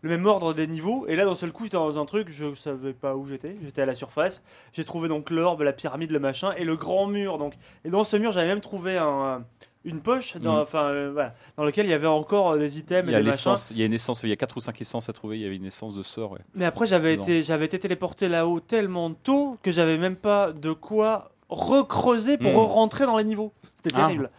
le 0.01 0.09
même 0.09 0.25
ordre 0.25 0.53
des 0.55 0.65
niveaux. 0.65 1.05
Et 1.07 1.15
là, 1.15 1.25
d'un 1.25 1.35
seul 1.35 1.51
coup, 1.51 1.65
j'étais 1.65 1.77
dans 1.77 1.99
un 1.99 2.05
truc, 2.05 2.29
je 2.31 2.55
savais 2.55 2.93
pas 2.93 3.15
où 3.15 3.27
j'étais. 3.27 3.55
J'étais 3.75 3.81
à 3.81 3.85
la 3.85 3.95
surface. 3.95 4.41
J'ai 4.71 4.85
trouvé 4.85 5.09
donc 5.09 5.29
l'orbe, 5.29 5.59
la 5.61 5.73
pyramide, 5.73 6.09
le 6.11 6.19
machin 6.19 6.53
et 6.57 6.63
le 6.63 6.77
grand 6.77 7.07
mur. 7.07 7.37
Donc, 7.37 7.55
et 7.83 7.89
dans 7.89 8.05
ce 8.05 8.15
mur, 8.15 8.31
j'avais 8.31 8.47
même 8.47 8.61
trouvé 8.61 8.97
un. 8.97 9.43
Une 9.83 9.99
poche 10.01 10.35
dans, 10.37 10.55
Mhm. 10.55 10.61
enfin, 10.61 10.83
euh, 10.85 11.11
voilà, 11.13 11.35
dans 11.57 11.63
lequel 11.63 11.85
il 11.85 11.89
y 11.89 11.93
avait 11.93 12.07
encore 12.07 12.53
euh, 12.53 12.57
des 12.57 12.79
items 12.79 13.03
il 13.07 13.09
et 13.11 13.13
y 13.13 13.15
a 13.15 13.21
l'essence, 13.21 13.69
il 13.69 13.77
y 13.77 13.83
a 13.83 13.85
une 13.85 13.93
essence, 13.93 14.23
il 14.23 14.29
y 14.29 14.31
a 14.31 14.35
4 14.35 14.57
ou 14.57 14.59
5 14.59 14.81
essences 14.81 15.09
à 15.09 15.13
trouver. 15.13 15.37
Il 15.37 15.43
y 15.43 15.45
avait 15.45 15.57
une 15.57 15.65
essence 15.65 15.93
de 15.93 16.01
sort. 16.01 16.31
ouais. 16.31 16.39
Mais 16.55 16.65
après, 16.65 16.87
j'avais 16.87 17.13
été, 17.13 17.43
j'avais 17.43 17.65
été 17.65 17.77
téléporté 17.77 18.27
là-haut 18.29 18.59
tellement 18.61 19.11
tôt 19.11 19.57
que 19.61 19.71
j'avais 19.71 19.97
même 19.99 20.15
pas 20.15 20.53
de 20.53 20.71
quoi 20.71 21.29
recreuser 21.49 22.37
pour 22.39 22.53
Hmm. 22.53 22.71
rentrer 22.71 23.05
dans 23.05 23.17
les 23.17 23.23
niveaux. 23.25 23.51
C'était 23.83 23.91
Ah. 23.95 24.05
terrible. 24.07 24.31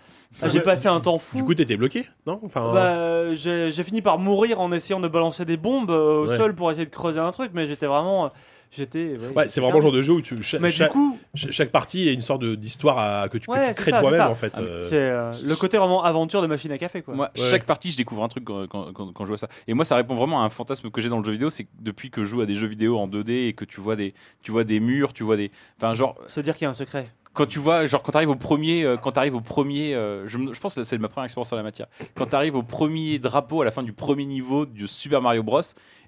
Ah, 0.42 0.48
J'ai 0.48 0.60
passé 0.60 0.88
un 0.88 0.98
temps 1.00 1.18
fou. 1.18 1.36
Du 1.38 1.44
coup, 1.44 1.54
t'étais 1.54 1.76
bloqué, 1.76 2.04
non? 2.26 2.40
Enfin, 2.44 2.72
Bah, 2.74 2.96
euh, 2.96 3.34
j'ai 3.36 3.84
fini 3.84 4.02
par 4.02 4.18
mourir 4.18 4.60
en 4.60 4.72
essayant 4.72 4.98
de 4.98 5.06
balancer 5.08 5.44
des 5.44 5.56
bombes 5.56 5.90
euh, 5.92 6.24
au 6.24 6.28
Ouais. 6.28 6.36
sol 6.36 6.54
pour 6.56 6.70
essayer 6.72 6.84
de 6.86 6.90
creuser 6.90 7.20
un 7.20 7.30
truc, 7.30 7.52
mais 7.54 7.68
j'étais 7.68 7.86
vraiment, 7.86 8.26
euh, 8.26 8.28
j'étais. 8.76 8.98
ouais, 8.98 9.10
ouais, 9.10 9.18
j'étais 9.36 9.48
c'est 9.48 9.60
vraiment 9.60 9.78
le 9.78 9.82
genre 9.82 9.92
de 9.92 10.02
jeu 10.02 10.12
où 10.12 10.20
tu, 10.22 10.42
cha- 10.42 10.58
Mais 10.58 10.70
cha- 10.70 10.86
du 10.86 10.90
coup, 10.92 11.18
cha- 11.34 11.50
chaque 11.50 11.70
partie 11.72 12.08
est 12.08 12.14
une 12.14 12.20
sorte 12.22 12.44
d'histoire 12.44 12.98
à- 12.98 13.28
que 13.28 13.38
tu, 13.38 13.50
Ouais, 13.50 13.72
crées 13.76 13.90
toi-même 13.90 14.20
en 14.22 14.34
fait. 14.34 14.52
Ah, 14.56 14.60
euh, 14.60 14.80
c'est 14.82 14.96
euh, 15.00 15.32
le 15.44 15.54
côté 15.56 15.78
vraiment 15.78 16.04
aventure 16.04 16.42
de 16.42 16.46
machine 16.46 16.70
à 16.72 16.78
café, 16.78 17.02
quoi. 17.02 17.14
Moi, 17.14 17.30
Ouais. 17.36 17.42
chaque 17.50 17.64
partie, 17.64 17.90
je 17.90 17.96
découvre 17.96 18.22
un 18.22 18.28
truc 18.28 18.44
quand, 18.44 18.66
quand, 18.68 18.92
quand- 18.92 19.12
quand 19.12 19.24
je 19.24 19.28
joue 19.28 19.34
à 19.34 19.38
ça. 19.38 19.48
Et 19.66 19.74
moi, 19.74 19.84
ça 19.84 19.96
répond 19.96 20.14
vraiment 20.14 20.42
à 20.42 20.44
un 20.44 20.50
fantasme 20.50 20.90
que 20.90 21.00
j'ai 21.00 21.08
dans 21.08 21.18
le 21.18 21.24
jeu 21.24 21.32
vidéo. 21.32 21.50
C'est 21.50 21.64
que 21.64 21.70
depuis 21.80 22.10
que 22.10 22.22
je 22.24 22.28
joue 22.28 22.40
à 22.40 22.46
des 22.46 22.54
jeux 22.54 22.66
vidéo 22.68 22.98
en 22.98 23.06
2D 23.08 23.48
et 23.48 23.52
que 23.52 23.64
tu 23.64 23.80
vois 23.80 23.96
des, 23.96 24.14
tu 24.42 24.50
vois 24.52 24.64
des 24.64 24.80
murs, 24.80 25.12
tu 25.12 25.22
vois 25.24 25.36
des. 25.36 25.50
Enfin, 25.78 25.94
genre, 25.94 26.16
Se 26.26 26.40
dire 26.40 26.54
qu'il 26.54 26.64
y 26.64 26.66
a 26.66 26.70
un 26.70 26.74
secret. 26.74 27.06
Quand 27.36 27.46
tu 27.46 27.58
vois, 27.60 27.86
genre, 27.86 28.02
quand 28.02 28.12
tu 28.12 28.16
arrives 28.16 28.30
au 28.30 28.34
premier. 28.36 28.82
euh, 28.84 28.96
quand 28.96 29.12
tu 29.12 29.18
arrives 29.18 29.34
au 29.36 29.40
premier. 29.40 29.94
euh, 29.94 30.26
je, 30.26 30.38
me- 30.38 30.52
je 30.54 30.58
pense 30.60 30.74
que 30.74 30.82
c'est 30.82 30.98
ma 30.98 31.08
première 31.08 31.24
expérience 31.26 31.52
en 31.52 31.56
la 31.56 31.62
matière. 31.62 31.86
Quand 32.16 32.26
tu 32.26 32.34
arrives 32.34 32.56
au 32.56 32.62
premier 32.62 33.18
drapeau 33.18 33.62
à 33.62 33.64
la 33.64 33.70
fin 33.70 33.82
du 33.82 33.92
premier 33.92 34.24
niveau 34.24 34.66
du 34.66 34.88
Super 34.88 35.22
Mario 35.22 35.42
Bros. 35.42 35.60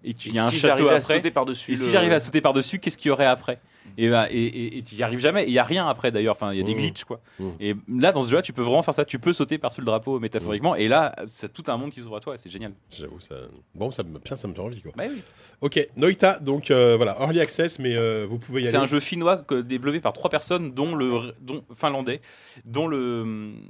et 0.05 0.15
qu'il 0.15 0.35
y 0.35 0.39
a 0.39 0.47
un 0.47 0.51
si 0.51 0.59
château 0.59 0.89
après. 0.97 1.17
sauter 1.17 1.31
par-dessus. 1.31 1.73
Et 1.73 1.77
si 1.77 1.91
j'arrivais 1.91 2.15
à 2.15 2.21
sauter 2.21 2.41
par-dessus, 2.41 2.79
qu'est-ce 2.79 2.97
qu'il 2.99 3.09
y 3.09 3.13
aurait 3.13 3.27
après? 3.27 3.61
Et, 3.97 4.09
ben, 4.09 4.27
et, 4.31 4.83
tu 4.87 4.95
n'y 4.97 5.03
arrives 5.03 5.19
jamais. 5.19 5.45
Il 5.47 5.51
n'y 5.53 5.59
a 5.59 5.65
rien 5.65 5.89
après 5.89 6.11
d'ailleurs. 6.11 6.35
Enfin, 6.35 6.53
il 6.53 6.59
y 6.59 6.61
a 6.61 6.65
des 6.65 6.75
Mmh. 6.75 6.77
glitches 6.77 7.05
quoi. 7.05 7.21
Mmh. 7.39 7.49
Et 7.61 7.75
là, 7.89 8.13
dans 8.13 8.23
ce 8.23 8.31
jeu-là, 8.31 8.43
tu 8.43 8.53
peux 8.53 8.63
vraiment 8.63 8.83
faire 8.83 8.95
ça. 8.95 9.05
Tu 9.05 9.19
peux 9.19 9.33
sauter 9.33 9.59
par-dessus 9.59 9.81
le 9.81 9.87
drapeau 9.87 10.19
métaphoriquement. 10.21 10.75
Et 10.75 10.89
là, 10.89 11.15
c'est 11.27 11.53
tout 11.53 11.65
un 11.69 11.77
monde 11.77 11.91
qui 11.91 12.01
s'ouvre 12.01 12.17
à 12.17 12.21
toi. 12.21 12.35
et 12.35 12.39
C'est 12.39 12.51
génial. 12.51 12.73
J'avoue, 12.91 13.21
ça. 13.21 13.35
Bon, 13.75 13.91
ça 13.91 14.03
me, 14.03 14.19
ça 14.37 14.49
me 14.49 14.55
fait 14.55 14.61
envie 14.61 14.83
quoi. 14.83 14.93
Bah 14.97 15.05
oui. 15.09 15.23
Ok, 15.61 15.89
Noita, 15.97 16.39
donc 16.39 16.71
euh, 16.71 16.97
voilà, 16.97 17.17
early 17.21 17.41
access, 17.41 17.79
mais 17.79 17.97
euh, 17.97 18.27
vous 18.29 18.39
pouvez 18.39 18.61
y 18.63 18.65
C'est 18.65 18.75
aller. 18.77 18.85
un 18.85 18.87
jeu 18.87 19.01
finnois 19.01 19.39
que- 19.39 19.61
développé 19.61 20.01
par 20.01 20.13
trois 20.13 20.31
personnes, 20.31 20.73
dont 20.73 20.95
le 20.95 21.33
dont, 21.41 21.65
finlandais, 21.75 22.21
dont 22.65 22.87
le 22.87 23.23
hum, 23.23 23.61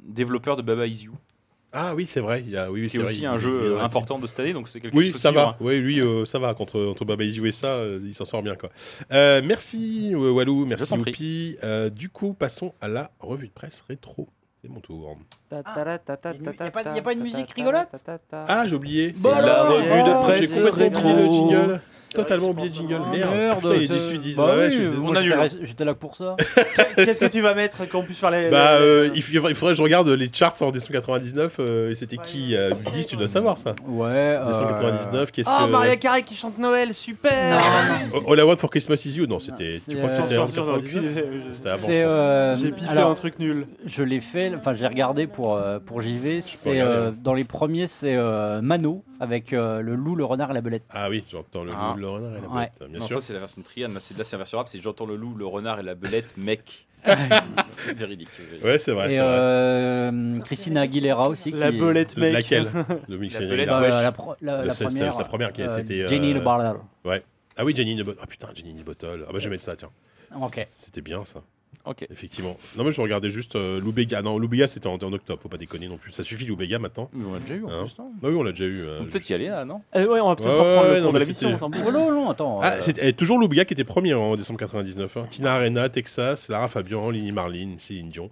développeur 0.00 0.56
de 0.56 0.62
Baba 0.62 0.86
Is 0.86 1.04
You, 1.04 1.12
Ah 1.72 1.94
oui, 1.94 2.06
c'est 2.06 2.20
vrai. 2.20 2.40
Il 2.46 2.50
y 2.50 2.56
a, 2.56 2.70
oui, 2.70 2.80
oui, 2.82 2.88
c'est 2.90 2.98
vrai, 2.98 3.08
aussi 3.10 3.20
il- 3.22 3.26
un 3.26 3.34
il- 3.34 3.38
jeu 3.38 3.60
il 3.62 3.66
euh, 3.72 3.80
important 3.80 4.18
de 4.18 4.26
cette 4.26 4.40
année. 4.40 4.52
Donc 4.54 4.68
c'est 4.68 4.80
quelque 4.80 4.92
chose 4.92 4.98
Oui, 4.98 5.04
qu'il 5.06 5.12
faut 5.12 5.18
ça 5.18 5.30
va. 5.32 5.48
hein. 5.48 5.56
Oui, 5.60 5.78
lui, 5.80 6.00
euh, 6.00 6.24
ça 6.24 6.38
va. 6.38 6.54
Contre, 6.54 6.80
entre 6.86 7.04
Baba 7.04 7.24
Is 7.24 7.52
ça, 7.52 7.66
euh, 7.66 8.00
il 8.02 8.14
s'en 8.14 8.24
sort 8.24 8.42
bien. 8.42 8.54
quoi. 8.56 8.70
Euh, 9.12 9.42
merci, 9.44 10.12
euh, 10.14 10.30
Walou. 10.30 10.64
Merci, 10.66 10.88
t'en 10.88 10.98
prie. 10.98 11.10
Oupi. 11.12 11.56
Euh, 11.62 11.90
du 11.90 12.08
coup, 12.08 12.32
passons 12.32 12.72
à 12.80 12.88
la 12.88 13.10
revue 13.20 13.48
de 13.48 13.52
presse 13.52 13.84
rétro. 13.88 14.28
C'est 14.62 14.70
mon 14.70 14.80
tour. 14.80 15.16
y 15.52 15.54
a 15.54 15.62
pas- 15.62 16.82
y 16.94 16.98
a 16.98 17.02
pas 17.02 17.12
une 17.12 17.20
musique 17.22 17.50
rigolote 17.52 17.88
Ah, 18.32 18.66
j'ai 18.66 18.74
oublié. 18.74 19.12
C'est 19.14 19.28
la 19.30 19.64
revue 19.64 19.84
de 20.02 20.22
presse 20.24 20.54
J'ai 20.54 20.62
complètement 20.62 20.84
rétro. 20.84 21.08
oublié 21.10 21.24
le 21.26 21.30
jingle. 21.30 21.80
Totalement 22.14 22.50
oublié 22.50 22.68
le 22.68 22.74
jingle. 22.74 23.00
Merde. 23.12 23.34
Merde, 23.34 23.58
Putain, 23.60 23.74
il 23.74 23.82
est 23.82 23.86
c'est- 23.86 23.92
déçu, 23.94 24.18
disent. 24.18 24.36
Bah 24.36 24.46
Ah 24.48 24.56
ouais, 24.56 24.64
oui, 24.66 24.70
je 24.70 24.76
suis 24.76 24.82
moi, 24.82 24.90
désolé. 24.90 25.08
On 25.08 25.16
annule. 25.38 25.50
j'étais- 25.50 25.66
J'étais 25.66 25.84
là 25.84 25.94
pour 25.94 26.16
ça. 26.16 26.36
Qu'est-ce 26.96 27.20
que 27.20 27.26
tu 27.26 27.40
vas 27.40 27.54
mettre 27.54 27.88
qu'on 27.88 28.02
puisse 28.02 28.18
faire 28.18 28.30
les. 28.30 28.50
Bah, 28.50 28.72
euh, 28.80 29.10
il, 29.14 29.22
faudrait 29.22 29.52
que 29.54 29.74
je 29.74 29.82
regarde 29.82 30.08
les 30.08 30.30
charts 30.32 30.54
en 30.62 30.70
299. 30.70 31.56
euh, 31.60 31.90
et 31.90 31.94
c'était 31.94 32.16
qui 32.16 32.56
euh, 32.56 32.70
10, 32.94 33.06
tu 33.06 33.16
dois 33.16 33.28
savoir 33.28 33.58
ça. 33.58 33.74
Ouais. 33.86 34.08
euh, 34.10 34.46
299, 34.46 35.30
qu'est-ce 35.32 35.50
Oh, 35.52 35.66
que. 35.66 35.70
Maria 35.70 35.96
Carey 35.96 36.22
qui 36.22 36.34
chante 36.34 36.58
Noël, 36.58 36.94
super 36.94 37.60
Oh, 38.14 38.32
All 38.32 38.38
I 38.38 38.42
Want 38.42 38.56
for 38.56 38.70
Christmas 38.70 39.02
is 39.04 39.16
You 39.18 39.26
Non, 39.26 39.38
c'était. 39.40 39.78
Tu 39.88 39.96
crois 39.96 40.08
que 40.10 40.14
euh, 40.14 40.18
c'était 40.22 40.38
en 40.38 40.48
sûr, 40.48 40.64
j'aurais 40.64 40.80
pu- 40.80 40.86
99 40.94 41.24
je- 41.48 41.52
C'était 41.52 41.68
avant, 41.68 41.88
euh, 41.90 42.56
J'ai 42.56 42.70
piffé 42.72 42.98
un 42.98 43.14
truc 43.14 43.38
nul. 43.38 43.66
Je 43.86 44.02
l'ai 44.02 44.20
fait, 44.20 44.52
enfin 44.56 44.74
j'ai 44.74 44.86
regardé 44.86 45.26
pour 45.26 45.56
euh, 45.56 45.78
pour 45.84 46.00
JV. 46.00 46.40
Euh, 46.66 47.08
hein. 47.10 47.14
dans 47.22 47.34
les 47.34 47.44
premiers, 47.44 47.86
c'est 47.86 48.14
euh, 48.16 48.60
Mano 48.62 49.04
avec 49.20 49.52
euh, 49.52 49.80
le 49.80 49.94
loup, 49.94 50.14
le 50.14 50.24
renard 50.24 50.50
et 50.50 50.54
la 50.54 50.60
belette. 50.60 50.84
Ah 50.90 51.08
oui, 51.10 51.24
j'entends 51.28 51.64
le 51.64 51.72
Ah. 51.74 51.92
loup, 51.94 52.00
le 52.00 52.08
renard 52.08 52.36
et 52.36 52.40
la 52.40 52.48
Ouais. 52.48 52.70
bête, 52.78 52.88
bien 52.90 52.98
non, 53.00 53.06
sûr. 53.06 53.20
ça 53.20 53.26
c'est 53.26 53.32
la 53.32 53.40
version 53.40 53.62
triade. 53.62 53.92
Là, 53.92 54.00
c'est 54.00 54.16
là, 54.16 54.24
c'est 54.24 54.36
la 54.36 54.38
version 54.38 54.58
rap. 54.58 54.68
C'est 54.68 54.80
j'entends 54.82 55.06
le 55.06 55.16
loup, 55.16 55.34
le 55.34 55.46
renard 55.46 55.80
et 55.80 55.82
la 55.82 55.94
belette, 55.94 56.36
mec. 56.36 56.86
Véridique. 57.96 58.28
Ouais, 58.62 58.78
c'est 58.78 58.92
vrai. 58.92 59.10
et 59.10 59.14
c'est 59.14 59.18
vrai. 59.20 59.26
euh, 59.28 60.40
Christina 60.40 60.80
Aguilera 60.82 61.28
aussi. 61.28 61.52
La 61.52 61.70
qui- 61.70 61.78
belette 61.78 62.16
mec. 62.16 62.32
Laquelle 62.32 62.68
Dominique 63.08 63.34
La 63.34 63.40
belette, 63.40 63.68
Bah, 63.68 63.80
wesh. 63.80 63.90
la, 63.90 64.12
pro- 64.12 64.34
la- 64.40 64.60
Le- 64.62 64.66
la 64.68 64.72
c'est- 64.74 64.84
c'est 64.90 64.96
première. 64.96 65.14
sa 65.14 65.24
première 65.24 65.52
qui- 65.52 65.62
euh, 65.62 65.68
c'était, 65.70 66.02
euh, 66.02 66.08
Jenny 66.08 66.34
the 66.34 66.42
Bottle. 66.42 66.80
Ah 67.60 67.64
oui, 67.64 67.74
Jenny 67.74 67.94
in 67.98 68.02
the 68.02 68.06
Bottle. 68.06 68.20
Ah 68.22 68.26
putain, 68.26 68.48
Jenny 68.54 68.70
in 68.76 68.82
the 68.82 68.84
Bottle. 68.84 69.24
Ah 69.28 69.32
bah 69.32 69.38
je 69.38 69.44
vais 69.44 69.50
mettre 69.50 69.64
ça, 69.64 69.74
tiens. 69.76 69.90
Ok. 70.40 70.66
C'était 70.70 71.00
bien 71.00 71.24
ça, 71.24 71.40
Ok. 71.84 72.06
effectivement. 72.10 72.56
Non, 72.76 72.84
mais 72.84 72.90
je 72.90 73.00
regardais 73.00 73.30
juste 73.30 73.56
euh, 73.56 73.80
Loubega. 73.80 74.20
Non, 74.20 74.38
Loubega 74.38 74.66
c'était 74.66 74.88
en, 74.88 74.94
en 74.96 75.12
octobre, 75.12 75.40
faut 75.42 75.48
pas 75.48 75.56
déconner 75.56 75.88
non 75.88 75.96
plus. 75.96 76.12
Ça 76.12 76.22
suffit 76.22 76.44
Loubega 76.44 76.78
maintenant. 76.78 77.08
Mais 77.14 77.24
on 77.24 77.32
l'a 77.32 77.40
déjà 77.40 77.54
eu 77.54 77.64
en 77.64 77.70
Hein 77.70 77.84
plus, 77.84 77.98
non 77.98 78.10
Ah 78.22 78.26
oui, 78.28 78.34
on 78.36 78.42
l'a 78.42 78.50
déjà 78.52 78.64
eu. 78.66 78.80
euh, 78.82 78.98
On 79.00 79.04
peut 79.04 79.10
peut-être 79.10 79.30
y 79.30 79.34
aller 79.34 79.48
là, 79.48 79.64
non 79.64 79.80
Euh, 79.96 80.06
ouais, 80.06 80.20
on 80.20 80.28
va 80.28 80.36
peut-être 80.36 80.48
Ouais, 80.50 80.58
reprendre 80.58 80.88
ouais, 80.90 80.96
le 80.96 81.00
non, 81.02 81.12
de 81.12 81.58
tant 81.58 81.70
pis. 81.70 81.78
Oh 81.86 81.90
non, 81.92 82.10
non, 82.12 82.30
attends. 82.30 82.60
Ah, 82.62 82.72
euh, 82.72 82.78
c'est 82.80 82.98
eh, 83.02 83.12
toujours 83.14 83.38
Loubega 83.38 83.64
qui 83.64 83.72
était 83.72 83.84
premier 83.84 84.12
en 84.12 84.36
décembre 84.36 84.58
99. 84.58 85.16
hein. 85.16 85.26
Tina 85.30 85.54
Arena, 85.54 85.88
Texas, 85.88 86.48
Lara 86.50 86.68
Fabian, 86.68 87.08
Lini 87.10 87.32
Marlin, 87.32 87.76
Céline 87.78 88.10
Dion. 88.10 88.30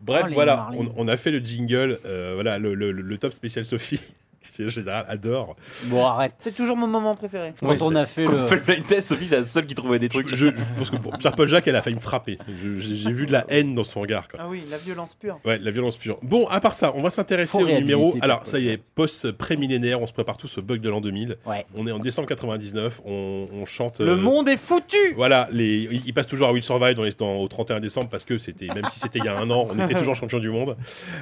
Bref, 0.00 0.26
Oh, 0.28 0.32
voilà, 0.34 0.68
on, 0.74 0.92
on 0.96 1.08
a 1.08 1.16
fait 1.16 1.30
le 1.30 1.38
jingle, 1.40 1.98
euh, 2.06 2.32
voilà, 2.34 2.58
le, 2.58 2.74
le- 2.74 2.92
le 2.92 3.18
top 3.18 3.32
spécial 3.32 3.64
Sophie. 3.64 4.00
C'est 4.46 4.68
général 4.68 5.04
adore. 5.08 5.56
Bon, 5.84 6.04
arrête. 6.04 6.32
C'est 6.40 6.54
toujours 6.54 6.76
mon 6.76 6.86
moment 6.86 7.14
préféré. 7.14 7.52
Quand 7.58 7.68
Oui, 7.68 7.76
on 7.80 7.94
a 7.96 8.06
fait 8.06 8.24
Quand 8.24 8.32
on 8.34 8.40
le. 8.42 8.46
fait 8.46 8.56
le 8.56 8.60
blind 8.62 8.86
test, 8.86 9.08
Sophie, 9.08 9.26
c'est 9.26 9.36
la 9.38 9.44
seule 9.44 9.66
qui 9.66 9.74
trouvait 9.74 9.98
des 9.98 10.08
trucs. 10.08 10.28
je- 10.28 10.46
je 10.46 10.50
pense 10.78 10.90
que 10.90 10.96
pour 10.96 11.16
Pierre-Paul 11.18 11.48
Jacques, 11.48 11.66
elle 11.68 11.76
a 11.76 11.82
failli 11.82 11.96
me 11.96 12.00
frapper. 12.00 12.38
J'ai 12.78 13.12
vu 13.12 13.26
de 13.26 13.32
la 13.32 13.44
haine 13.48 13.74
dans 13.74 13.84
son 13.84 14.00
regard. 14.00 14.28
Quoi. 14.28 14.40
Ah 14.42 14.46
oui, 14.48 14.62
la 14.70 14.78
violence 14.78 15.14
pure. 15.14 15.38
Ouais, 15.44 15.58
la 15.58 15.70
violence 15.70 15.96
pure. 15.96 16.18
Bon, 16.22 16.46
à 16.48 16.60
part 16.60 16.74
ça, 16.74 16.92
on 16.94 17.02
va 17.02 17.10
s'intéresser 17.10 17.58
au 17.62 17.66
numéro. 17.68 18.14
Alors, 18.20 18.46
ça 18.46 18.58
y 18.58 18.68
est, 18.68 18.78
post-prémillénaire, 18.94 20.00
on 20.00 20.06
se 20.06 20.12
prépare 20.12 20.36
tous 20.36 20.58
au 20.58 20.62
bug 20.62 20.80
de 20.80 20.88
l'an 20.88 21.00
2000. 21.00 21.36
Ouais. 21.46 21.64
On 21.76 21.86
est 21.86 21.92
en 21.92 21.98
décembre 21.98 22.28
99, 22.28 23.00
on, 23.04 23.46
on 23.52 23.66
chante. 23.66 24.00
Le 24.00 24.10
euh, 24.10 24.16
monde 24.16 24.48
est 24.48 24.56
foutu 24.56 24.96
Voilà, 25.16 25.48
les, 25.52 25.88
il 25.90 26.02
il 26.06 26.12
passe 26.12 26.26
toujours 26.26 26.48
à 26.48 26.52
Will 26.52 26.62
Survive 26.62 26.94
dans 26.94 27.02
les, 27.02 27.12
dans- 27.12 27.36
au 27.36 27.48
31 27.48 27.80
décembre 27.80 28.08
parce 28.10 28.24
que 28.24 28.36
c'était, 28.38 28.66
même 28.74 28.84
si 28.88 29.00
c'était 29.00 29.18
il 29.18 29.24
y 29.24 29.28
a 29.28 29.38
un 29.38 29.50
an, 29.50 29.66
on 29.70 29.82
était 29.84 29.94
toujours 29.94 30.14
champion 30.14 30.38
du 30.38 30.50
monde. 30.50 30.76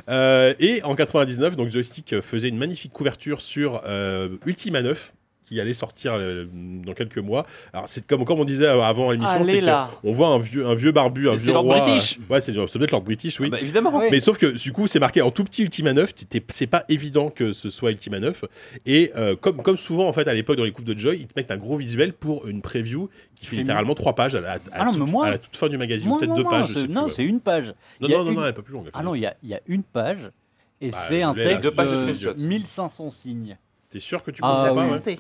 Euh, 0.09 0.55
et 0.59 0.83
en 0.83 0.95
99, 0.95 1.57
donc 1.57 1.71
Joystick 1.71 2.21
faisait 2.21 2.49
une 2.49 2.59
magnifique 2.59 2.93
couverture 2.93 3.12
sur 3.41 3.83
euh, 3.87 4.29
Ultima 4.47 4.83
9 4.83 5.13
qui 5.45 5.61
allait 5.61 5.75
sortir 5.75 6.15
euh, 6.15 6.47
dans 6.53 6.95
quelques 6.95 7.19
mois. 7.19 7.45
Alors 7.75 7.87
c'est 7.87 8.07
comme, 8.07 8.25
comme 8.25 8.41
on 8.41 8.45
disait 8.47 8.67
avant 8.69 9.11
à 9.11 9.13
l'émission, 9.13 9.45
c'est 9.45 9.61
on 10.03 10.13
voit 10.13 10.29
un 10.29 10.39
vieux, 10.39 10.67
un 10.67 10.75
vieux 10.75 10.93
barbu, 10.93 11.29
un 11.29 11.33
Mais 11.33 11.37
vieux 11.37 11.57
roi. 11.59 11.81
British. 11.81 12.17
euh, 12.19 12.33
ouais, 12.33 12.41
c'est, 12.41 12.53
ça 12.55 12.79
doit 12.79 12.85
être 12.85 12.91
Lord 12.91 13.03
British, 13.03 13.39
oui. 13.39 13.49
Ah 13.49 13.57
bah, 13.57 13.61
évidemment. 13.61 14.01
Mais 14.11 14.21
sauf 14.21 14.39
que 14.39 14.47
du 14.47 14.73
coup, 14.73 14.87
c'est 14.87 15.01
marqué 15.01 15.21
en 15.21 15.31
tout 15.31 15.45
petit 15.45 15.63
Ultima 15.63 15.93
9. 15.93 16.15
t'es- 16.15 16.43
C'est 16.49 16.67
pas 16.69 16.85
évident 16.89 17.29
que 17.29 17.53
ce 17.53 17.69
soit 17.69 17.91
Ultima 17.91 18.19
9. 18.19 18.45
Et 18.87 19.13
euh, 19.15 19.37
comme, 19.37 19.61
comme 19.63 19.77
souvent, 19.77 20.09
en 20.09 20.13
fait, 20.15 20.27
à 20.27 20.33
l'époque, 20.33 20.57
dans 20.57 20.65
les 20.65 20.73
coupes 20.73 20.87
de 20.87 20.99
Joy, 20.99 21.19
ils 21.21 21.27
te 21.27 21.35
mettent 21.37 21.51
un 21.51 21.59
gros 21.59 21.77
visuel 21.77 22.15
pour 22.15 22.47
une 22.49 22.63
preview 22.63 23.11
qui 23.35 23.45
fait 23.45 23.57
littéralement 23.57 23.95
trois 23.95 24.15
pages 24.15 24.35
à 24.35 24.41
la, 24.41 24.53
à 24.55 24.59
Ah 24.73 24.85
non, 24.87 24.93
toute, 24.93 25.05
mais 25.05 25.11
moi- 25.11 25.27
à 25.27 25.31
la 25.33 25.39
toute 25.39 25.57
fin 25.57 25.69
du 25.69 25.77
magazine. 25.77 26.09
Peut-être 26.19 26.31
non, 26.31 26.37
deux 26.37 26.43
non, 26.45 26.51
pages. 26.51 26.77
Non, 26.89 27.09
c'est 27.11 27.25
une 27.25 27.41
page. 27.41 27.75
Non, 28.01 28.09
non, 28.09 28.25
non, 28.33 28.43
elle 28.45 28.51
est 28.51 28.53
pas 28.55 28.63
plus 28.63 28.73
longue. 28.73 28.89
Ah 28.95 29.03
non, 29.03 29.15
il 29.15 29.21
y 29.21 29.27
a, 29.27 29.35
il 29.43 29.51
y 29.51 29.55
a 29.55 29.61
une 29.67 29.83
page. 29.83 30.31
Et 30.83 30.91
Bah, 30.91 30.99
c'est 31.09 31.23
un 31.23 31.33
texte 31.33 31.65
de 31.65 31.71
de 31.71 32.13
screenshot. 32.13 32.35
1500 32.37 33.11
signes. 33.11 33.57
T'es 33.89 34.01
sûr 34.01 34.23
que 34.23 34.31
tu 34.31 34.41
Ah, 34.45 34.49
comprends 34.67 34.83
oui. 34.83 34.89
pas 34.89 34.95
ouais. 34.97 35.19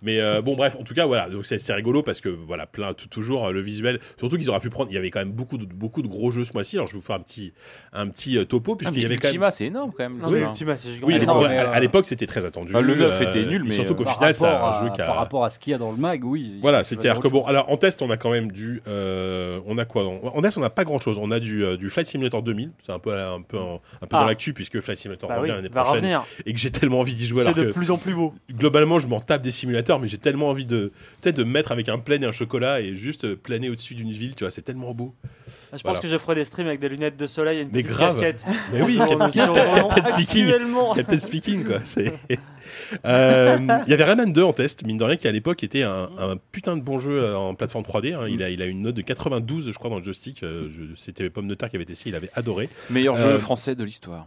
Mais 0.00 0.20
euh, 0.20 0.40
bon, 0.42 0.56
bref, 0.56 0.76
en 0.80 0.84
tout 0.84 0.94
cas, 0.94 1.06
voilà, 1.06 1.28
donc 1.28 1.44
c'est 1.44 1.72
rigolo 1.72 2.02
parce 2.02 2.20
que 2.20 2.28
voilà, 2.28 2.66
plein, 2.66 2.94
tout- 2.94 3.08
toujours 3.08 3.46
euh, 3.46 3.52
le 3.52 3.60
visuel. 3.60 4.00
Surtout 4.18 4.36
qu'ils 4.38 4.48
auraient 4.50 4.60
pu 4.60 4.70
prendre. 4.70 4.90
Il 4.90 4.94
y 4.94 4.98
avait 4.98 5.10
quand 5.10 5.18
même 5.20 5.32
beaucoup 5.32 5.58
de, 5.58 5.64
beaucoup 5.66 6.02
de 6.02 6.08
gros 6.08 6.30
jeux 6.30 6.44
ce 6.44 6.52
mois-ci. 6.54 6.76
Alors, 6.76 6.86
je 6.86 6.92
vais 6.94 6.98
vous 7.00 7.04
faire 7.04 7.16
un 7.16 7.20
petit, 7.20 7.52
un 7.92 8.06
petit 8.08 8.38
euh, 8.38 8.44
topo 8.44 8.72
Ah, 8.72 8.76
puisqu'il 8.78 9.02
y 9.02 9.04
avait 9.04 9.16
quand 9.16 9.24
même. 9.28 9.34
Ultima, 9.34 9.50
c'est 9.50 9.66
énorme 9.66 9.92
quand 9.96 10.08
même. 10.08 10.20
Jeu, 10.28 10.42
hein. 10.44 10.48
Ultima, 10.48 10.76
c'est. 10.76 10.88
Oui, 11.02 11.18
Ah, 11.26 11.70
à, 11.72 11.80
l'époque, 11.80 12.06
c'était 12.06 12.26
très 12.26 12.44
attendu. 12.44 12.72
Ah, 12.74 12.80
le 12.80 12.94
neuf 12.94 13.20
euh, 13.20 13.28
était 13.30 13.44
nul, 13.44 13.62
mais, 13.64 13.72
surtout 13.74 13.94
qu'au 13.94 14.04
final, 14.04 14.34
c'est 14.34 14.46
un 14.46 14.72
jeu 14.80 14.90
qui 14.94 15.00
a. 15.00 15.06
Par 15.06 15.16
rapport 15.16 15.44
à 15.44 15.50
ce 15.50 15.58
qu'il 15.58 15.72
y 15.72 15.74
a 15.74 15.78
dans 15.78 15.90
le 15.90 15.98
mag, 15.98 16.24
oui. 16.24 16.58
Voilà, 16.62 16.84
c'est-à-dire 16.84 17.20
que 17.20 17.28
bon, 17.28 17.44
alors 17.44 17.70
en 17.70 17.76
test, 17.76 18.02
on 18.02 18.10
a 18.10 18.16
quand 18.16 18.30
même 18.30 18.50
du, 18.52 18.80
on 18.86 19.78
a 19.78 19.84
quoi 19.84 20.04
En 20.04 20.40
test, 20.42 20.58
on 20.58 20.60
n'a 20.60 20.70
pas 20.70 20.84
grand-chose. 20.84 21.18
On 21.20 21.30
a 21.30 21.40
du, 21.40 21.64
du 21.76 21.90
Flight 21.90 22.06
Simulator 22.06 22.42
2000, 22.42 22.70
c'est 22.84 22.92
un 22.92 22.98
peu, 22.98 23.12
un 23.12 23.42
peu, 23.42 23.58
un 23.58 23.78
peu 24.06 24.16
Ah. 24.16 24.20
dans 24.20 24.24
l'actu 24.26 24.52
puisque 24.52 24.80
Flight 24.80 24.98
Simulator 24.98 25.28
Bah 25.28 25.36
oui, 25.36 25.42
revient 25.42 25.52
l'année 25.56 25.68
va 25.68 25.82
prochaine 25.82 25.96
revenir. 26.00 26.24
et 26.46 26.52
que 26.52 26.58
j'ai 26.58 26.70
tellement 26.70 27.00
envie 27.00 27.14
d'y 27.14 27.26
jouer. 27.26 27.42
C'est 27.44 27.54
de 27.56 27.70
plus 27.70 27.90
en 27.90 27.96
plus 27.98 28.14
beau. 28.14 28.34
globalement, 28.52 28.98
je 28.98 29.06
m'en 29.06 29.20
tape 29.20 29.42
des 29.42 29.50
simulateurs, 29.50 29.81
mais 30.00 30.08
j'ai 30.08 30.18
tellement 30.18 30.48
envie 30.48 30.64
de, 30.66 30.92
peut-être 31.20 31.36
de 31.36 31.44
me 31.44 31.50
mettre 31.50 31.72
avec 31.72 31.88
un 31.88 31.98
plane 31.98 32.22
et 32.22 32.26
un 32.26 32.32
chocolat 32.32 32.80
et 32.80 32.94
juste 32.96 33.24
euh, 33.24 33.36
planer 33.36 33.68
au-dessus 33.70 33.94
d'une 33.94 34.10
ville. 34.12 34.34
Tu 34.34 34.44
vois, 34.44 34.50
c'est 34.50 34.62
tellement 34.62 34.92
beau. 34.94 35.14
Je 35.46 35.52
pense 35.72 35.82
Voilà. 35.82 35.98
que 36.00 36.08
je 36.08 36.16
ferai 36.18 36.34
des 36.36 36.44
streams 36.44 36.66
avec 36.68 36.80
des 36.80 36.88
lunettes 36.88 37.16
de 37.16 37.26
soleil 37.26 37.58
et 37.58 37.62
une 37.62 37.68
Mais 37.72 37.82
petite 37.82 37.96
grave. 37.96 38.14
casquette. 38.14 38.44
Mais 38.72 38.82
oui, 38.82 38.96
Captain, 38.98 40.04
Speaking. 40.04 40.52
Captain 40.94 41.18
Speaking, 41.18 41.64
quoi. 41.64 41.78
Euh, 43.04 43.58
Il 43.86 43.90
y 43.90 43.92
avait 43.94 44.04
Rayman 44.04 44.32
2 44.32 44.42
en 44.42 44.52
test, 44.52 44.86
mine 44.86 44.96
de 44.96 45.04
rien, 45.04 45.16
qui 45.16 45.26
à 45.28 45.32
l'époque 45.32 45.62
était 45.64 45.82
un, 45.82 46.08
un 46.18 46.36
putain 46.52 46.76
de 46.76 46.82
bon 46.82 46.98
jeu 46.98 47.22
euh, 47.22 47.36
en 47.36 47.54
plateforme 47.54 47.84
3D. 47.84 48.14
hein. 48.14 48.26
Il, 48.28 48.42
a, 48.42 48.50
il 48.50 48.62
a 48.62 48.66
une 48.66 48.82
note 48.82 48.94
de 48.94 49.02
92, 49.02 49.70
je 49.70 49.76
crois, 49.78 49.90
dans 49.90 49.98
le 49.98 50.04
joystick. 50.04 50.42
Euh, 50.42 50.68
C'était 50.96 51.28
Pomme 51.30 51.48
de 51.48 51.54
Terre 51.54 51.70
qui 51.70 51.76
avait 51.76 51.84
testé, 51.84 52.10
il 52.10 52.14
avait 52.14 52.30
adoré. 52.34 52.68
Meilleur 52.90 53.16
Euh, 53.16 53.32
jeu 53.32 53.38
français 53.38 53.74
de 53.74 53.84
l'histoire. 53.84 54.26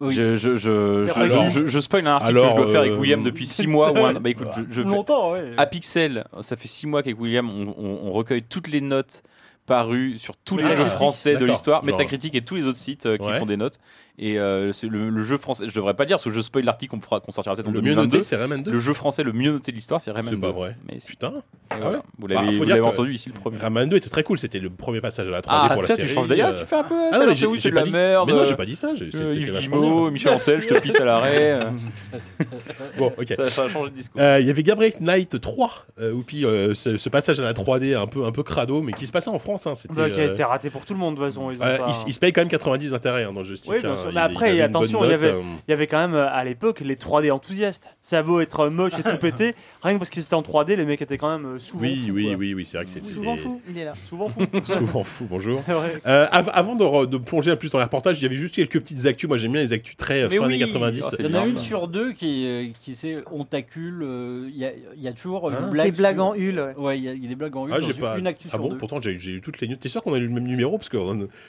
Oui. 0.00 0.14
Je, 0.14 0.34
je, 0.34 0.56
je, 0.56 1.04
je, 1.06 1.50
je- 1.50 1.66
je 1.66 1.80
spoil 1.80 2.06
un 2.06 2.12
article 2.12 2.30
alors, 2.38 2.54
que 2.54 2.58
je 2.60 2.62
dois 2.64 2.72
faire 2.72 2.80
avec 2.80 2.92
euh, 2.92 2.96
William 2.98 3.22
depuis 3.22 3.46
6 3.46 3.66
mois. 3.66 3.92
Ou 3.92 3.98
un... 4.04 4.14
Bah 4.14 4.30
écoute, 4.30 4.48
je, 4.56 4.62
je 4.70 4.82
fais- 4.82 4.88
Longtemps, 4.88 5.32
ouais. 5.32 5.52
À 5.58 5.66
Pixel, 5.66 6.24
ça 6.40 6.56
fait 6.56 6.68
6 6.68 6.86
mois 6.86 7.02
qu'avec 7.02 7.20
William, 7.20 7.48
on, 7.50 7.74
on- 7.76 8.08
on 8.08 8.12
recueille 8.12 8.42
toutes 8.42 8.68
les 8.68 8.80
notes 8.80 9.22
parues 9.66 10.18
sur 10.18 10.36
tous 10.36 10.56
les 10.56 10.64
Metacritic, 10.64 10.90
jeux 10.90 10.96
français 10.96 11.36
de 11.36 11.44
l'histoire, 11.44 11.84
Metacritic 11.84 12.34
et 12.34 12.40
tous 12.42 12.56
les 12.56 12.66
autres 12.66 12.78
sites 12.78 13.06
euh, 13.06 13.16
qui 13.18 13.24
Ouais. 13.26 13.38
font 13.38 13.46
des 13.46 13.56
notes. 13.58 13.78
Et 14.22 14.38
euh, 14.38 14.70
c'est 14.72 14.86
le, 14.86 15.08
le 15.08 15.22
jeu 15.22 15.38
français, 15.38 15.64
je 15.66 15.74
devrais 15.74 15.94
pas 15.94 16.04
dire 16.04 16.16
parce 16.16 16.24
que 16.24 16.32
je 16.32 16.42
spoil 16.42 16.62
l'article 16.64 16.90
qu'on 16.94 17.00
fera- 17.00 17.20
qu'on 17.20 17.32
sortira 17.32 17.54
peut-être 17.56 17.68
en 17.68 17.72
Le 17.72 17.80
mieux 17.80 17.94
2022. 17.94 18.16
noté, 18.18 18.22
c'est 18.22 18.36
Rayman 18.36 18.62
2. 18.62 18.70
Le 18.70 18.78
jeu 18.78 18.92
français 18.92 19.22
le 19.22 19.32
mieux 19.32 19.50
noté 19.50 19.72
de 19.72 19.76
l'histoire, 19.76 19.98
c'est 19.98 20.10
Rayman 20.10 20.28
C'est 20.28 20.36
2. 20.36 20.40
pas 20.42 20.50
vrai. 20.52 20.76
Mais. 20.86 20.98
Putain. 21.06 21.28
Et 21.72 21.80
voilà. 21.80 21.88
ouais 21.90 21.96
Vous 22.18 22.28
Bah, 22.28 22.34
l'avez 22.34 22.46
faut 22.52 22.58
vous 22.58 22.64
dire 22.66 22.76
l'avez 22.76 22.80
que- 22.86 22.92
entendu 22.92 23.14
ici 23.14 23.30
le 23.30 23.40
premier. 23.40 23.56
Rayman 23.56 23.88
2 23.88 23.96
était 23.96 24.10
très 24.10 24.22
cool, 24.22 24.38
c'était 24.38 24.58
le 24.58 24.68
premier 24.68 25.00
passage 25.00 25.26
à 25.26 25.30
la 25.30 25.40
3D 25.40 25.44
Ah, 25.48 25.68
pour 25.72 25.80
la 25.80 25.86
tiens, 25.86 25.96
série. 25.96 26.08
tu 26.08 26.12
changes 26.14 26.28
d'ailleurs, 26.28 26.50
euh. 26.50 26.60
tu 26.60 26.66
fais 26.66 26.76
un 26.76 26.82
peu. 26.84 26.94
Ah 27.12 27.18
mais 27.20 27.28
c'est 27.28 27.34
j'ai 27.36 27.46
oui, 27.46 27.56
j'ai 27.56 27.62
c'est 27.62 27.70
de 27.70 27.74
pas 27.74 27.80
la 27.80 27.86
dit- 27.86 27.92
merde. 27.92 28.28
Mais 28.30 28.36
non, 28.36 28.44
j'ai 28.44 28.56
pas 28.56 28.66
dit 28.66 28.76
ça. 28.76 28.94
j'ai- 28.94 29.06
Euh, 29.06 29.30
c'était 29.30 29.50
vachement 29.52 29.80
Guillemot, 29.80 30.10
Michel 30.10 30.32
Ancel, 30.34 30.60
je 30.60 30.68
te 30.68 30.78
pisse 30.80 31.00
à 31.00 31.04
l'arrêt. 31.06 31.52
euh. 31.52 31.70
Bon, 32.98 33.12
ok. 33.18 33.32
ça, 33.36 33.48
ça 33.50 33.62
a 33.64 33.68
changé 33.70 33.90
de 33.90 33.96
discours. 33.96 34.20
Euh, 34.20 34.38
Il 34.40 34.46
y 34.46 34.50
avait 34.50 34.62
Gabriel 34.62 34.92
Knight 35.00 35.40
3, 35.40 35.86
euh, 36.00 36.12
ou 36.12 36.22
puis 36.22 36.44
euh, 36.44 36.74
ce, 36.74 36.98
ce 36.98 37.08
passage 37.08 37.40
à 37.40 37.42
la 37.42 37.54
3D 37.54 37.94
un 37.96 38.06
peu, 38.06 38.24
un 38.24 38.32
peu 38.32 38.42
crado, 38.42 38.82
mais 38.82 38.92
qui 38.92 39.06
se 39.06 39.12
passait 39.12 39.30
en 39.30 39.38
France. 39.38 39.66
Hein, 39.66 39.74
c'était, 39.74 39.94
Bah, 39.94 40.10
qui 40.10 40.20
a 40.20 40.24
euh, 40.24 40.32
été 40.32 40.44
raté 40.44 40.68
pour 40.70 40.84
tout 40.84 40.92
le 40.92 40.98
monde 41.00 41.14
de 41.14 41.20
toute 41.20 41.28
façon. 41.28 41.50
Ils 41.50 41.58
ont 41.58 41.64
euh, 41.64 41.78
pas- 41.78 41.84
il, 41.86 41.90
s- 41.90 42.04
il 42.06 42.12
se 42.14 42.20
paye 42.20 42.32
quand 42.32 42.40
même 42.42 42.48
90 42.50 42.90
d'intérêt 42.90 43.24
hein, 43.24 43.32
dans 43.32 43.40
le 43.40 43.46
joystick. 43.46 43.72
Oui, 43.72 43.80
bien 43.80 43.92
hein. 43.92 43.96
sûr. 44.00 44.09
Il- 44.10 44.14
Mais 44.14 44.20
après, 44.20 44.54
il 44.56 44.62
attention, 44.62 45.04
il 45.04 45.10
y 45.10 45.14
avait- 45.14 45.28
euh, 45.32 45.40
Il 45.68 45.70
y 45.70 45.74
avait 45.74 45.86
quand 45.86 45.98
même 45.98 46.14
euh, 46.14 46.28
à 46.30 46.44
l'époque 46.44 46.80
les 46.80 46.96
3D 46.96 47.30
enthousiastes. 47.30 47.88
Ça 48.00 48.22
beau 48.22 48.40
être 48.40 48.68
moche 48.68 48.92
et 48.98 49.02
tout 49.02 49.16
pété, 49.18 49.54
rien 49.82 49.94
que 49.94 49.98
parce 49.98 50.10
que 50.10 50.20
c'était 50.20 50.34
en 50.34 50.42
3D, 50.42 50.76
les 50.76 50.84
mecs 50.84 51.00
étaient 51.02 51.18
quand 51.18 51.30
même 51.38 51.56
euh, 51.56 51.58
souvent 51.58 51.82
Oui, 51.82 51.96
fous, 52.06 52.12
oui, 52.14 52.24
quoi. 52.26 52.34
oui, 52.36 52.54
oui, 52.54 52.66
c'est 52.66 52.76
vrai 52.76 52.84
que 52.84 52.90
c'était 52.90 53.06
Souvent 53.12 53.36
fou, 53.36 53.60
il 53.68 53.78
est 53.78 53.84
là. 53.84 53.92
Souvent 54.06 54.28
fou. 54.28 54.42
souvent 54.64 55.04
fou. 55.04 55.26
Bonjour. 55.28 55.62
Ouais. 55.68 55.74
Euh, 56.06 56.26
av- 56.30 56.50
avant 56.52 56.74
de, 56.76 57.16
plonger 57.18 57.50
un 57.50 57.54
peu 57.54 57.60
plus 57.60 57.70
dans 57.70 57.78
les 57.78 57.84
reportages, 57.84 58.18
il 58.18 58.22
y 58.22 58.26
avait 58.26 58.36
juste 58.36 58.54
quelques 58.54 58.80
petites 58.80 59.06
actus. 59.06 59.28
Moi, 59.28 59.36
j'aime 59.38 59.52
bien 59.52 59.60
les 59.62 59.72
actus 59.72 59.96
très 59.96 60.22
euh, 60.22 60.28
Mais 60.30 60.36
fin 60.36 60.46
oui. 60.46 60.54
années 60.54 60.64
90. 60.64 61.02
Ah, 61.04 61.08
c'est 61.16 61.22
Il 61.22 61.30
y 61.30 61.36
en 61.36 61.42
a 61.42 61.46
une 61.46 61.52
ça. 61.58 61.64
sur 61.64 61.88
deux 61.88 62.12
qui, 62.12 62.46
euh, 62.46 62.66
qui 62.80 62.94
c'est 62.94 63.18
on 63.30 63.44
tacule. 63.44 64.02
euh, 64.02 64.48
Il 64.52 64.56
y, 64.58 64.64
a, 64.64 64.72
il 64.96 65.02
y 65.02 65.08
a 65.08 65.12
toujours 65.12 65.50
Hein 65.50 65.54
une 65.60 65.66
Des 65.66 65.70
blague. 65.72 65.96
blagues 65.96 66.16
sur- 66.16 66.24
en 66.24 66.34
hul. 66.34 66.58
ouais. 66.60 66.74
Ouais, 66.76 66.98
il 66.98 67.04
y, 67.04 67.08
a- 67.08 67.12
y 67.14 67.26
des 67.28 67.34
blagues 67.34 67.56
en 67.56 67.66
une. 67.68 67.74
Ah, 67.74 67.80
j'ai 67.80 67.94
pas. 67.94 68.18
Une 68.18 68.26
actu 68.26 68.48
Ah 68.52 68.58
bon, 68.58 68.74
pourtant 68.76 69.00
j'ai 69.00 69.18
j'ai 69.18 69.32
eu 69.32 69.40
toutes 69.40 69.60
les 69.60 69.68
news. 69.68 69.76
T'es 69.76 69.88
sûr 69.88 70.02
qu'on 70.02 70.14
a 70.14 70.18
eu 70.18 70.22
le 70.26 70.28
même 70.28 70.46
numéro 70.46 70.76
parce 70.78 70.88
que 70.88 70.96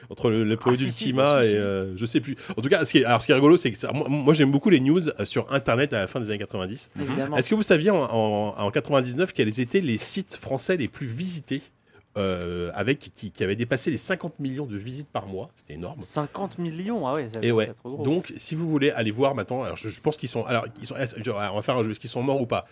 entre 0.10 0.30
le, 0.30 0.44
le 0.44 0.56
produit 0.58 0.80
Ah, 0.82 0.86
d'Ultima 0.86 1.46
et 1.46 1.54
euh, 1.56 1.96
je 1.98 2.06
sais 2.06 2.20
plus. 2.20 2.36
En 2.58 2.62
tout 2.62 2.70
cas, 2.70 2.84
ce 2.86 2.92
qui 2.92 3.00
est, 3.00 3.06
alors 3.06 3.22
ce 3.22 3.26
qui 3.28 3.32
est 3.32 3.36
rigolo, 3.36 3.58
c'est 3.58 3.72
que 3.72 3.78
ça- 3.78 3.92
moi, 3.94 4.08
moi, 4.10 4.34
j'aime 4.34 4.52
beaucoup 4.52 4.70
les 4.70 4.80
news 4.80 5.08
euh, 5.08 5.26
sur 5.26 5.52
Internet 5.52 5.94
à 5.94 6.00
la 6.02 6.08
fin 6.08 6.20
des 6.20 6.30
années 6.30 6.40
90. 6.40 6.92
Évidemment. 7.02 7.38
Est-ce 7.38 7.50
que 7.50 7.56
vous 7.56 7.64
saviez 7.64 7.90
en, 7.92 7.98
en, 8.04 8.56
en 8.58 8.72
99 8.72 9.34
quels 9.34 9.60
étaient 9.60 9.82
les 9.82 9.98
sites 9.98 10.36
français 10.36 10.78
les 10.78 10.88
plus 10.88 11.08
visités? 11.08 11.62
Euh, 12.18 12.72
avec 12.74 13.00
qui, 13.00 13.32
qui 13.32 13.44
avaient 13.44 13.56
dépassé 13.56 13.90
les 13.92 13.98
50 13.98 14.40
millions 14.40 14.66
de 14.66 14.78
visites 14.78 15.08
par 15.10 15.28
mois 15.28 15.50
C'était 15.56 15.74
énorme. 15.76 16.02
50 16.02 16.58
millions, 16.58 17.08
ah 17.08 17.14
ouais, 17.14 17.30
ça- 17.34 17.40
Et 17.42 17.52
ouais. 17.52 17.68
c'est 17.68 17.74
trop 17.76 17.92
gros. 17.92 18.04
Donc, 18.04 18.34
si 18.38 18.56
vous 18.56 18.70
voulez 18.70 18.92
aller 18.92 19.12
voir 19.12 19.34
maintenant, 19.36 19.64
alors 19.64 19.78
je, 19.78 19.88
je 19.90 20.02
pense 20.02 20.18
qu'ils 20.18 20.30
sont, 20.30 20.44
alors 20.46 20.66
ils 20.82 20.86
sont, 20.88 20.96
on 20.96 21.56
va 21.56 21.62
faire 21.62 21.78
un 21.78 21.84
jeu, 21.84 21.92
est-ce 21.92 22.00
qu'ils 22.00 22.10
sont 22.10 22.22
morts 22.24 22.42
ou 22.42 22.46
pas? 22.46 22.66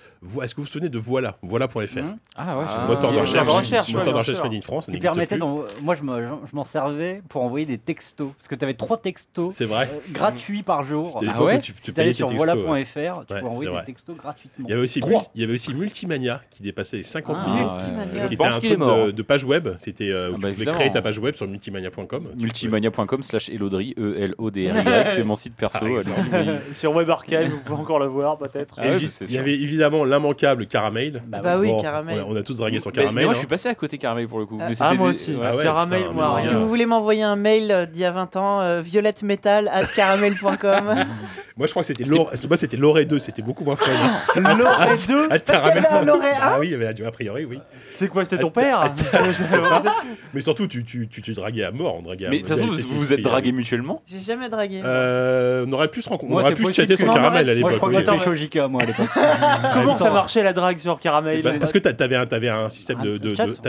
Est-ce 0.44 0.54
que 0.54 0.58
vous 0.62 0.64
vous 0.64 0.68
souvenez 0.70 0.90
de 0.90 0.98
Voilà, 1.00 1.38
Voilà.fr, 1.42 1.80
Mmh. 2.00 2.18
Ah 2.36 2.58
ouais, 2.60 2.66
Ah, 2.68 2.86
moteur 2.88 3.12
de 3.12 3.18
moteur 3.18 3.22
recherche, 3.22 3.48
de 3.48 3.52
recherche, 3.52 3.88
ouais, 3.90 3.94
moteur 3.94 4.14
de 4.14 4.18
recherche 4.18 4.38
sûr. 4.38 4.46
made 4.46 4.54
in 4.56 4.62
France, 4.62 4.86
Qui 4.88 4.98
permettait 5.00 5.36
plus. 5.36 5.40
d'en- 5.40 5.64
Moi, 5.82 5.96
je 5.96 6.04
me- 6.04 6.22
je 6.50 6.56
m'en 6.56 6.64
servais 6.66 7.22
pour 7.30 7.44
envoyer 7.44 7.66
des 7.66 7.78
textos. 7.78 8.32
Parce 8.38 8.48
que 8.48 8.56
tu 8.56 8.64
avais 8.66 8.74
trois 8.74 8.98
textos 8.98 9.54
C'est 9.56 9.66
vrai. 9.66 9.90
euh, 9.92 10.00
gratuits 10.12 10.64
par 10.64 10.84
jour. 10.84 11.10
C'était 11.10 11.32
Ah 11.34 11.44
ouais 11.44 11.60
tu, 11.62 11.74
tu 11.74 11.82
Si 11.84 11.92
payais 11.92 12.14
sur 12.14 12.28
ouais. 12.30 12.36
voilà.fr, 12.38 13.22
tu 13.22 13.26
pouvais 13.28 13.42
envoyer 13.44 13.72
des 13.72 13.86
textos 13.86 14.16
gratuitement. 14.18 14.66
Il 14.68 14.72
y 14.72 14.74
avait 14.74 14.82
aussi, 14.84 15.02
il 15.36 15.42
y 15.42 15.44
avait 15.44 15.54
aussi 15.54 15.74
Multimania 15.74 16.42
qui 16.50 16.64
dépassait 16.64 16.98
les 16.98 17.04
50 17.04 17.38
Ah, 17.40 17.50
millions. 17.50 17.74
Multimania. 17.74 18.28
Qui 18.28 18.34
était 18.34 18.46
un 18.46 18.52
truc 19.00 19.16
de 19.16 19.22
page 19.30 19.44
web. 19.46 19.70
C'était 19.80 20.10
euh, 20.10 20.32
où 20.32 20.34
Ah 20.34 20.36
tu 20.36 20.42
bah, 20.42 20.50
pouvais 20.52 20.66
créer 20.66 20.92
ta 20.92 21.02
page 21.04 21.20
web 21.20 21.36
sur 21.36 21.48
multimania.com. 21.48 22.30
Multimania.com 22.36 23.22
slash 23.24 23.48
Elodry, 23.50 23.94
E-L-O-D-R-Y, 23.98 25.06
c'est 25.10 25.24
mon 25.24 25.36
site 25.36 25.56
perso. 25.56 25.86
Mais- 25.86 26.00
Sur 26.74 26.94
Web 26.96 27.10
Archive, 27.12 27.50
vous 27.50 27.60
pouvez 27.60 27.80
encore 27.80 28.00
le 28.00 28.08
voir 28.08 28.38
peut-être. 28.38 28.76
Ah 28.80 28.88
ouais, 28.90 29.00
c'est 29.10 29.26
il 29.26 29.32
y 29.32 29.38
avait 29.38 29.54
évidemment 29.54 30.04
l'immanquable 30.04 30.66
Caramel. 30.66 31.22
Bah, 31.28 31.42
Bah 31.44 31.58
oui, 31.60 31.68
Bon, 31.70 31.80
caramel. 31.82 32.24
On 32.26 32.32
a, 32.32 32.34
on 32.34 32.36
a 32.36 32.42
tous 32.44 32.58
dragué 32.58 32.80
sur 32.80 32.92
Caramel. 32.92 33.14
mais 33.16 33.22
moi, 33.24 33.32
hein. 33.32 33.34
je 33.36 33.40
suis 33.40 33.48
passé 33.48 33.70
à 33.70 33.76
côté 33.76 33.98
Caramel 34.00 34.28
pour 34.28 34.40
le 34.40 34.46
coup. 34.48 34.58
Ah, 34.60 34.66
Mais 34.70 34.76
Ah, 34.80 34.94
moi 34.96 35.10
aussi. 35.10 35.34
ouais. 35.36 35.46
Ah 35.48 35.56
ouais, 35.56 35.64
Caramel, 35.64 36.02
putain, 36.02 36.14
moi, 36.14 36.38
Si 36.44 36.54
vous 36.54 36.68
voulez 36.68 36.86
m'envoyer 36.88 37.24
un 37.24 37.36
mail 37.36 37.72
euh, 37.72 37.86
d'il 37.86 38.02
y 38.02 38.06
a 38.06 38.12
20 38.12 38.36
ans, 38.36 38.62
euh, 38.62 38.82
violettemetal 38.82 39.68
at 39.72 39.86
caramel.com. 39.96 40.96
Moi, 41.58 41.68
je 41.68 41.72
crois 41.74 41.84
que 41.84 41.88
c'était 41.88 42.06
moi, 42.10 42.30
c'était 42.56 42.78
Loré 42.78 43.04
2. 43.04 43.20
C'était 43.20 43.42
beaucoup 43.42 43.66
moins 43.66 43.76
fun. 43.76 43.92
Loré 44.40 44.96
2 45.10 45.28
À 45.30 45.40
qu'il 45.40 45.54
y 45.54 45.58
avait 45.58 45.86
un 45.88 46.06
Loré 46.06 46.28
Ah 46.40 46.56
1. 46.56 46.60
oui, 46.60 46.68
il 46.68 46.72
y 46.72 46.74
avait- 46.74 47.04
a 47.06 47.12
priori, 47.12 47.44
oui. 47.44 47.60
C'est 47.96 48.08
quoi, 48.08 48.24
c'était 48.24 48.38
ton 48.38 48.50
père 48.50 48.94
Je 49.26 49.44
sais 49.44 49.60
pas. 49.60 49.84
Mais 50.34 50.42
surtout, 50.42 50.68
tu, 50.68 50.84
tu, 50.84 51.08
tu, 51.08 51.22
tu 51.22 51.34
draguais 51.34 51.64
à 51.64 51.72
mort. 51.72 51.98
On 52.00 52.02
draguait 52.02 52.28
à 52.28 52.30
Mais 52.30 52.38
de 52.38 52.42
toute 52.48 52.50
façon, 52.50 52.68
vous 52.68 52.96
vous 52.98 53.14
êtes 53.14 53.22
dragués 53.22 53.52
mutuellement 53.52 54.02
J'ai 54.10 54.20
jamais 54.20 54.50
dragué. 54.50 54.82
Euh, 54.84 55.66
on 55.68 55.74
aurait 55.74 55.88
pu 55.90 56.02
se 56.02 56.10
rencontrer. 56.10 56.28
On 56.30 56.40
Moi, 56.40 56.42
aurait 56.44 56.54
pu 56.54 56.72
chatter 56.74 56.98
sur 56.98 57.14
Caramel 57.14 57.50
à 57.50 57.54
Moi, 57.56 57.72
je 57.72 57.76
l'époque. 57.76 57.78
crois 57.78 57.90
que 57.92 58.18
fait 58.18 58.24
chez 58.24 58.30
Ojika, 58.30 58.68
moi, 58.68 58.84
à 58.84 58.86
l'époque. 58.86 59.08
Comment 59.74 59.94
ça 59.94 60.10
marchait 60.12 60.44
la 60.44 60.54
drague 60.54 60.78
sur 60.78 61.00
Caramel? 61.00 61.42
Parce 61.60 61.72
que 61.72 61.80
t'a- 61.80 61.94
t'avais 61.94 62.16
un, 62.16 62.26
t'avais 62.26 62.50
un 62.50 62.70
système 62.70 63.02
de, 63.02 63.18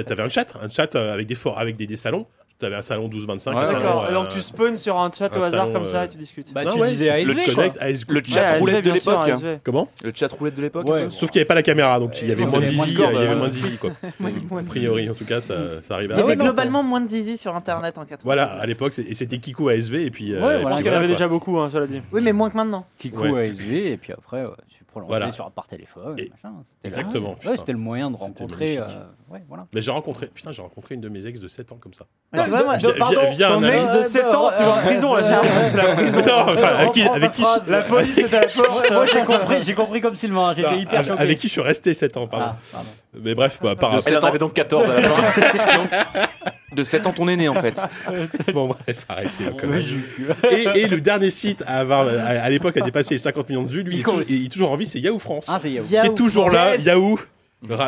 t'avais 0.02 0.22
un 0.22 0.28
chat, 0.28 0.54
un 0.62 0.68
chat 0.68 0.94
euh, 0.94 1.12
avec 1.14 1.26
des 1.26 1.34
for- 1.34 1.58
avec 1.58 1.76
des, 1.76 1.86
des 1.86 1.96
salons. 1.96 2.26
Avais 2.66 2.76
un 2.76 2.82
salon 2.82 3.08
12-25. 3.08 3.54
Ouais, 3.54 3.64
D'accord. 3.72 4.04
euh, 4.04 4.10
Et 4.10 4.12
donc 4.14 4.28
tu 4.30 4.40
spawns 4.40 4.76
sur 4.76 4.98
un 4.98 5.10
chat 5.10 5.26
un 5.34 5.38
au 5.40 5.42
hasard 5.42 5.66
salon, 5.66 5.72
comme 5.72 5.86
ça 5.86 6.00
euh, 6.00 6.04
et 6.04 6.08
tu 6.08 6.16
discutes. 6.18 6.52
Bah, 6.52 6.64
non, 6.64 6.74
tu 6.74 6.80
ouais, 6.80 6.88
disais 6.88 7.22
le 7.24 7.32
ASV, 7.32 7.54
connect, 7.54 7.76
ASV. 7.80 8.04
Le 8.08 8.16
Ouais, 8.16 8.22
chat 8.26 8.44
ASV, 8.44 8.60
roulette 8.60 8.84
de 8.84 8.90
l'époque. 8.92 9.30
Comment? 9.64 9.88
Le 10.04 10.12
chat 10.14 10.28
roulette 10.32 10.54
de 10.54 10.62
l'époque. 10.62 10.86
Sauf 11.10 11.30
qu'il 11.30 11.38
n'y 11.38 11.42
avait 11.42 11.44
pas 11.46 11.54
la 11.54 11.62
caméra, 11.62 11.98
donc 12.00 12.20
il 12.22 12.28
y 12.28 12.32
avait 12.32 12.44
moins 12.44 12.60
de 12.60 12.64
zizi, 12.64 12.94
il 12.94 13.00
y 13.00 13.04
avait 13.04 13.34
moins 13.36 13.48
de 13.48 13.52
zizi, 13.52 13.76
quoi. 13.78 13.90
A 14.58 14.62
priori, 14.64 15.08
en 15.10 15.14
tout 15.14 15.24
cas, 15.24 15.40
ça, 15.40 15.54
ça 15.82 15.94
arrivait 15.94 16.14
Il 16.14 16.18
y 16.20 16.22
avait 16.22 16.36
globalement 16.36 16.82
moins 16.82 17.00
de 17.00 17.08
zizi 17.08 17.36
sur 17.36 17.54
internet 17.56 17.98
en 17.98 18.02
80. 18.04 18.18
Voilà, 18.24 18.44
à 18.44 18.66
l'époque, 18.66 18.94
c'était 18.94 19.38
Kikou 19.38 19.68
ASV, 19.68 19.94
et 19.96 20.10
puis. 20.10 20.34
euh, 20.34 20.40
Ouais, 20.40 20.76
qu'il 20.76 20.86
y 20.86 20.90
en 20.90 20.94
avait 20.94 21.08
déjà 21.08 21.28
beaucoup, 21.28 21.58
hein, 21.58 21.68
cela 21.72 21.86
dit. 21.86 22.00
Oui, 22.12 22.20
mais 22.22 22.32
moins 22.32 22.50
que 22.50 22.56
maintenant. 22.56 22.86
Kikou 22.98 23.28
Ouais. 23.28 23.48
ASV, 23.50 23.72
et 23.92 23.96
puis 23.96 24.12
après, 24.12 24.44
prolongeais 24.90 25.08
Voilà. 25.08 25.32
sur, 25.32 25.50
par 25.50 25.66
téléphone. 25.66 26.14
Et- 26.18 26.30
machin. 26.30 26.54
C'était 26.70 26.88
exactement. 26.88 27.34
Ouais, 27.46 27.56
c'était 27.56 27.72
le 27.72 27.78
moyen 27.78 28.10
de 28.10 28.16
rencontrer. 28.16 28.78
euh, 28.78 28.84
ouais, 29.30 29.42
voilà. 29.48 29.66
Mais 29.74 29.80
j'ai 29.82 29.90
rencontré, 29.90 30.26
putain, 30.26 30.52
j'ai 30.52 30.62
rencontré 30.62 30.94
une 30.96 31.00
de 31.00 31.08
mes 31.08 31.26
ex 31.26 31.40
de 31.40 31.48
7 31.48 31.72
ans 31.72 31.78
comme 31.80 31.94
ça. 31.94 32.06
Mais 32.32 32.42
tu 32.44 32.50
vois, 32.50 32.62
moi, 32.64 32.76
Via, 32.76 32.92
via- 32.92 33.30
via 33.30 33.48
Ton 33.48 33.54
un 33.54 33.62
ami. 33.62 33.76
ex 33.78 33.90
de 33.98 34.02
7 34.02 34.24
ans, 34.26 34.50
tu 34.56 34.62
vas 34.62 34.74
en 34.74 34.82
prison 34.82 35.14
là. 35.14 35.42
C'est 35.70 35.76
la 35.76 35.94
prison. 35.94 36.20
Non, 36.20 36.52
enfin, 36.52 36.66
avec 36.78 36.92
qui, 36.92 37.02
avec 37.02 37.30
qui, 37.32 37.42
je- 37.42 37.70
La 37.70 37.82
police 37.82 38.18
est 38.18 38.34
à 38.34 38.40
la 38.42 38.46
porte. 38.48 38.90
Moi, 38.90 39.06
j'ai 39.06 39.22
compris, 39.24 39.56
j'ai 39.64 39.74
compris 39.74 40.00
comme 40.00 40.16
Sylvain, 40.16 40.52
j'étais 40.54 40.68
bah, 40.68 40.74
hyper 40.76 40.98
avec, 40.98 41.08
choqué. 41.10 41.22
avec 41.22 41.38
qui 41.38 41.46
je 41.48 41.52
suis 41.52 41.60
resté 41.60 41.94
7 41.94 42.16
ans, 42.16 42.26
pardon. 42.26 42.46
Ah, 42.50 42.56
pardon. 42.72 42.88
Mais 43.22 43.34
bref, 43.34 43.58
bah, 43.62 43.74
par 43.76 43.94
Elle 44.06 44.16
en 44.18 44.20
avait 44.20 44.38
donc 44.38 44.52
14 44.54 44.88
à 44.88 45.00
la 45.00 45.02
fin. 45.08 45.88
De 46.72 46.84
7 46.84 47.04
ans, 47.08 47.12
ton 47.12 47.26
aîné 47.26 47.48
en 47.48 47.54
fait. 47.54 47.82
Bon, 48.54 48.68
bref, 48.68 49.04
arrêtez. 49.08 49.44
quand 49.58 49.66
Ouais, 49.66 49.72
même. 49.72 49.80
j'ai- 49.80 50.72
Et, 50.76 50.82
et 50.82 50.86
le 50.88 51.00
dernier 51.00 51.30
site 51.30 51.64
à 51.66 51.78
avoir, 51.80 52.06
à, 52.06 52.10
à 52.28 52.48
l'époque, 52.48 52.76
a 52.76 52.80
dépassé 52.80 53.14
les 53.14 53.18
50 53.18 53.48
millions 53.48 53.64
de 53.64 53.68
vues. 53.68 53.82
Lui, 53.82 53.94
il 53.94 53.98
est, 53.98 54.00
Icos. 54.02 54.12
toujours, 54.12 54.30
il 54.30 54.46
est 54.46 54.48
toujours 54.48 54.70
en 54.70 54.76
c'est 54.86 55.00
Yahoo 55.00 55.18
France. 55.18 55.46
Ah, 55.48 55.58
c'est 55.60 55.70
Yahoo. 55.70 55.86
qui 55.86 55.94
est 55.96 56.14
toujours 56.14 56.50
là. 56.50 56.76
Yahoo. 56.76 57.18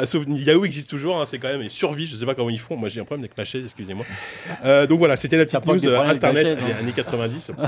Sauf- 0.06 0.24
Yahoo 0.28 0.64
existe 0.64 0.90
toujours, 0.90 1.20
hein, 1.20 1.24
c'est 1.24 1.38
quand 1.38 1.48
même 1.48 1.62
une 1.62 1.70
survie. 1.70 2.06
Je 2.06 2.14
sais 2.14 2.26
pas 2.26 2.34
comment 2.34 2.50
ils 2.50 2.60
font. 2.60 2.76
Moi, 2.76 2.88
j'ai 2.88 3.00
un 3.00 3.04
problème 3.04 3.24
avec 3.24 3.36
ma 3.38 3.44
chaise, 3.44 3.64
excusez-moi. 3.64 4.04
Euh, 4.64 4.86
donc 4.86 4.98
voilà, 4.98 5.16
c'était 5.16 5.36
la 5.38 5.46
petite 5.46 5.64
news 5.66 5.76
des 5.76 5.86
euh, 5.88 6.00
internet 6.02 6.46
chaise, 6.46 6.56
des 6.66 6.72
hein. 6.72 6.76
années 6.80 6.92
90. 6.92 7.52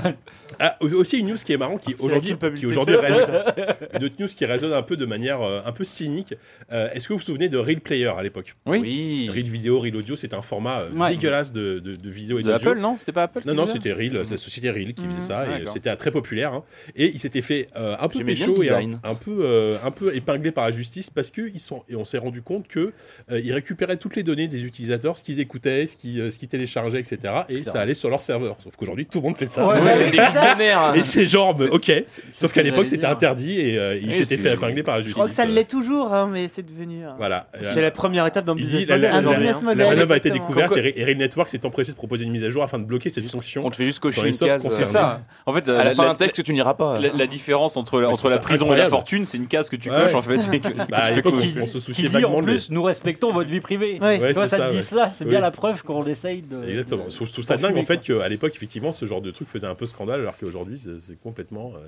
Ah, 0.60 0.76
aussi 0.80 1.18
une 1.18 1.28
news 1.28 1.36
qui 1.36 1.52
est 1.52 1.56
marrant, 1.56 1.78
qui 1.78 1.90
la 1.92 1.96
aujourd'hui, 2.00 2.30
culpabilité. 2.30 2.60
qui 2.60 2.66
aujourd'hui 2.70 2.96
résonne, 2.96 3.44
une 3.94 4.04
autre 4.04 4.14
news 4.20 4.28
qui 4.28 4.44
résonne 4.46 4.72
un 4.72 4.82
peu 4.82 4.96
de 4.96 5.06
manière 5.06 5.40
euh, 5.42 5.60
un 5.64 5.72
peu 5.72 5.82
cynique. 5.84 6.34
Euh, 6.72 6.88
Est-ce 6.92 7.08
que 7.08 7.12
vous 7.14 7.18
vous 7.18 7.24
souvenez 7.24 7.48
de 7.48 7.56
Real 7.58 7.80
Player 7.80 8.06
à 8.16 8.22
l'époque? 8.22 8.54
Oui. 8.66 9.28
Real 9.32 9.44
vidéo, 9.48 9.80
Real 9.80 9.96
audio, 9.96 10.14
c'était 10.16 10.34
un 10.36 10.42
format 10.42 10.80
euh, 10.82 10.90
Ouais. 10.92 11.10
dégueulasse 11.10 11.50
de, 11.52 11.78
de, 11.80 11.96
de 11.96 12.10
vidéo 12.10 12.38
et 12.38 12.42
De 12.42 12.50
d'audio. 12.52 12.68
Apple, 12.70 12.80
non? 12.80 12.96
C'était 12.98 13.12
pas 13.12 13.24
Apple 13.24 13.40
Non, 13.46 13.54
non, 13.54 13.66
c'était 13.66 13.92
Reel, 13.92 14.20
c'est 14.24 14.32
la 14.32 14.36
société 14.38 14.70
Reel 14.70 14.94
qui 14.94 15.04
faisait 15.06 15.20
ça, 15.20 15.46
et 15.46 15.48
D'accord. 15.58 15.72
c'était 15.72 15.96
très 15.96 16.10
populaire. 16.10 16.52
hein. 16.52 16.64
Et 16.94 17.06
il 17.12 17.18
s'était 17.18 17.42
fait 17.42 17.68
euh, 17.76 17.96
un 17.98 18.08
peu 18.08 18.22
pécho 18.24 18.62
et 18.62 18.70
un, 18.70 19.14
peu, 19.14 19.40
euh, 19.44 19.76
un 19.84 19.90
peu 19.90 20.14
épinglé 20.14 20.52
par 20.52 20.66
la 20.66 20.70
justice 20.70 21.10
parce 21.10 21.30
que 21.30 21.42
ils 21.52 21.60
sont, 21.60 21.82
et 21.94 21.96
on 21.96 22.04
s'est 22.04 22.18
rendu 22.18 22.42
compte 22.42 22.68
que 22.68 22.92
euh, 23.30 23.40
ils 23.40 23.52
récupéraient 23.52 23.96
toutes 23.96 24.16
les 24.16 24.22
données 24.22 24.48
des 24.48 24.64
utilisateurs, 24.64 25.16
ce 25.16 25.22
qu'ils 25.22 25.40
écoutaient, 25.40 25.86
ce 25.86 25.96
qu'ils 25.96 26.20
euh, 26.20 26.30
ce 26.30 26.38
qu'ils 26.38 26.48
téléchargeaient, 26.48 26.98
etc. 27.00 27.18
Et 27.48 27.64
ça 27.64 27.80
allait 27.80 27.94
sur 27.94 28.10
leur 28.10 28.20
serveur. 28.20 28.56
Sauf 28.62 28.76
qu'aujourd'hui, 28.76 29.06
tout 29.06 29.18
le 29.18 29.24
monde 29.24 29.36
fait 29.36 29.46
ça. 29.46 29.66
Ouais. 29.66 29.78
Et 30.96 31.02
c'est 31.04 31.26
genre, 31.26 31.54
ok. 31.70 31.92
Sauf 32.32 32.52
qu'à 32.52 32.60
que 32.60 32.66
l'époque, 32.66 32.86
c'était 32.86 33.06
interdit 33.06 33.60
et 33.60 33.78
euh, 33.78 33.96
il 33.96 34.08
Oui, 34.08 34.14
s'était 34.14 34.36
c'est- 34.36 34.36
fait 34.38 34.52
épingler 34.54 34.82
par 34.82 34.96
la 34.96 35.00
Je 35.00 35.06
justice. 35.06 35.14
crois 35.20 35.28
que 35.28 35.34
ça 35.34 35.44
l'est 35.44 35.68
toujours, 35.68 36.12
hein, 36.12 36.28
mais 36.30 36.48
c'est 36.52 36.62
devenu. 36.64 37.02
Voilà. 37.18 37.48
C'est 37.62 37.80
la 37.82 37.90
première 37.90 38.26
étape 38.26 38.44
d'un 38.44 38.54
Il 38.56 38.64
business 38.64 38.82
model. 38.86 39.00
la, 39.00 39.94
la, 40.06 40.14
a 40.14 40.16
été 40.16 40.30
découverte 40.30 40.76
et 40.76 40.80
Re- 40.80 40.92
et 40.96 41.04
Real 41.04 41.16
Network 41.16 41.48
s'est 41.48 41.64
empressé 41.64 41.92
de 41.92 41.96
proposer 41.96 42.24
une 42.24 42.30
mise 42.30 42.44
à 42.44 42.50
jour 42.50 42.62
afin 42.62 42.78
de 42.78 42.84
bloquer 42.84 43.10
cette 43.10 43.26
fonction. 43.28 43.64
On 43.66 43.70
te 43.70 43.76
fait 43.76 43.84
juste 43.86 44.00
cocher 44.00 44.16
Dans 44.18 44.22
les 44.24 44.28
une 44.30 44.34
softs 44.34 44.62
case. 44.62 44.68
C'est 44.76 44.84
ça. 44.84 45.22
En 45.46 45.52
fait, 45.52 45.68
À 45.68 45.84
la 45.84 45.94
fin 45.94 46.04
d'un 46.06 46.14
texte 46.14 46.36
que 46.36 46.42
tu 46.42 46.52
n'iras 46.52 46.74
pas. 46.74 46.98
la- 47.00 47.26
différence 47.26 47.76
entre 47.76 48.00
la, 48.00 48.10
je 48.12 48.36
prison 48.38 48.72
et 48.74 48.76
la 48.76 48.88
fortune, 48.88 49.24
c'est 49.24 49.38
une 49.38 49.46
case 49.46 49.68
que 49.68 49.76
tu 49.76 49.88
coches 49.88 50.14
en 50.14 50.22
fait. 50.22 50.34
Bah, 50.90 50.98
à 50.98 51.10
l'époque, 51.10 51.34
on, 51.58 51.62
on 51.62 51.66
se 51.66 51.78
Qui 51.86 51.92
souciait 51.94 52.08
dit 52.08 52.14
vaguement 52.14 52.36
en 52.36 52.40
de 52.40 52.46
plus, 52.46 52.70
nous 52.70 52.82
respectons 52.82 53.32
votre 53.32 53.50
vie 53.50 53.60
privée. 53.60 53.98
Ouais. 54.00 54.18
Ouais, 54.20 54.34
ça 54.34 54.48
ça, 54.48 54.66
te 54.66 54.70
dit 54.72 54.76
ouais. 54.78 54.82
ça, 54.82 55.10
c'est 55.10 55.24
Oui. 55.24 55.30
bien 55.30 55.40
la 55.40 55.50
preuve 55.50 55.82
qu'on 55.82 56.04
essaye 56.06 56.42
de. 56.42 56.64
Exactement. 56.68 57.04
Je 57.08 57.16
trouve, 57.32 57.44
ça 57.44 57.56
dingue 57.56 57.76
en 57.76 57.82
fait 57.84 58.00
qu'à 58.00 58.28
l'époque, 58.28 58.52
effectivement, 58.54 58.92
ce 58.92 59.06
genre 59.06 59.20
de 59.20 59.30
truc 59.30 59.48
faisait 59.48 59.66
un 59.66 59.74
peu 59.74 59.86
scandale, 59.86 60.20
alors 60.20 60.36
qu'aujourd'hui, 60.38 60.78
c'est 60.78 61.20
complètement, 61.22 61.72
euh, 61.76 61.86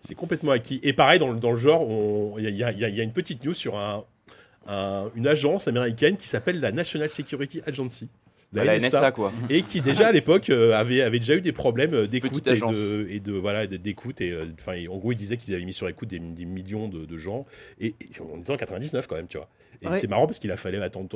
c'est 0.00 0.14
complètement 0.14 0.52
acquis. 0.52 0.80
Et 0.82 0.92
pareil, 0.92 1.18
dans, 1.18 1.32
le- 1.32 1.38
dans 1.38 1.50
le 1.50 1.56
genre, 1.56 1.86
il 2.38 2.44
y, 2.50 2.62
a- 2.64 2.72
y 2.72 2.78
y 2.84 2.96
y 2.98 3.02
une 3.02 3.12
petite 3.12 3.44
news 3.44 3.54
sur 3.54 3.78
un, 3.78 4.04
un- 4.66 5.10
une 5.14 5.26
agence 5.26 5.68
américaine 5.68 6.16
qui 6.16 6.26
s'appelle 6.28 6.60
la 6.60 6.72
National 6.72 7.08
Security 7.10 7.60
Agency. 7.66 8.08
La 8.54 8.78
NSA 8.78 9.10
quoi. 9.12 9.32
et 9.50 9.62
qui 9.62 9.80
déjà 9.80 10.08
à 10.08 10.12
l'époque 10.18 10.50
euh, 10.50 10.72
avait, 10.78 11.02
avait 11.02 11.18
déjà 11.18 11.34
eu 11.34 11.40
des 11.40 11.52
problèmes 11.52 11.94
euh, 11.94 12.06
d'écoute 12.06 12.46
et 12.46 12.58
de, 12.58 13.06
et 13.10 13.20
de 13.20 13.32
voilà 13.32 13.66
d'écoute 13.66 14.20
et 14.20 14.30
euh, 14.30 14.46
enfin 14.58 14.76
en 14.88 14.98
gros 14.98 15.12
ils 15.12 15.16
disaient 15.16 15.36
qu'ils 15.36 15.54
avaient 15.54 15.64
mis 15.64 15.72
sur 15.72 15.88
écoute 15.88 16.08
des, 16.08 16.18
des 16.18 16.44
millions 16.44 16.88
de, 16.88 17.04
de 17.04 17.16
gens 17.18 17.46
et, 17.80 17.88
et 17.88 17.94
on 18.20 18.38
était 18.40 18.52
en 18.52 18.56
99 18.56 19.06
quand 19.06 19.16
même 19.16 19.26
tu 19.26 19.36
vois 19.38 19.48
et 19.84 19.88
Ouais. 19.88 19.96
c'est 19.98 20.08
marrant 20.08 20.26
parce 20.26 20.38
qu'il 20.38 20.50
a 20.50 20.56
fallu 20.56 20.80
attendre 20.82 21.08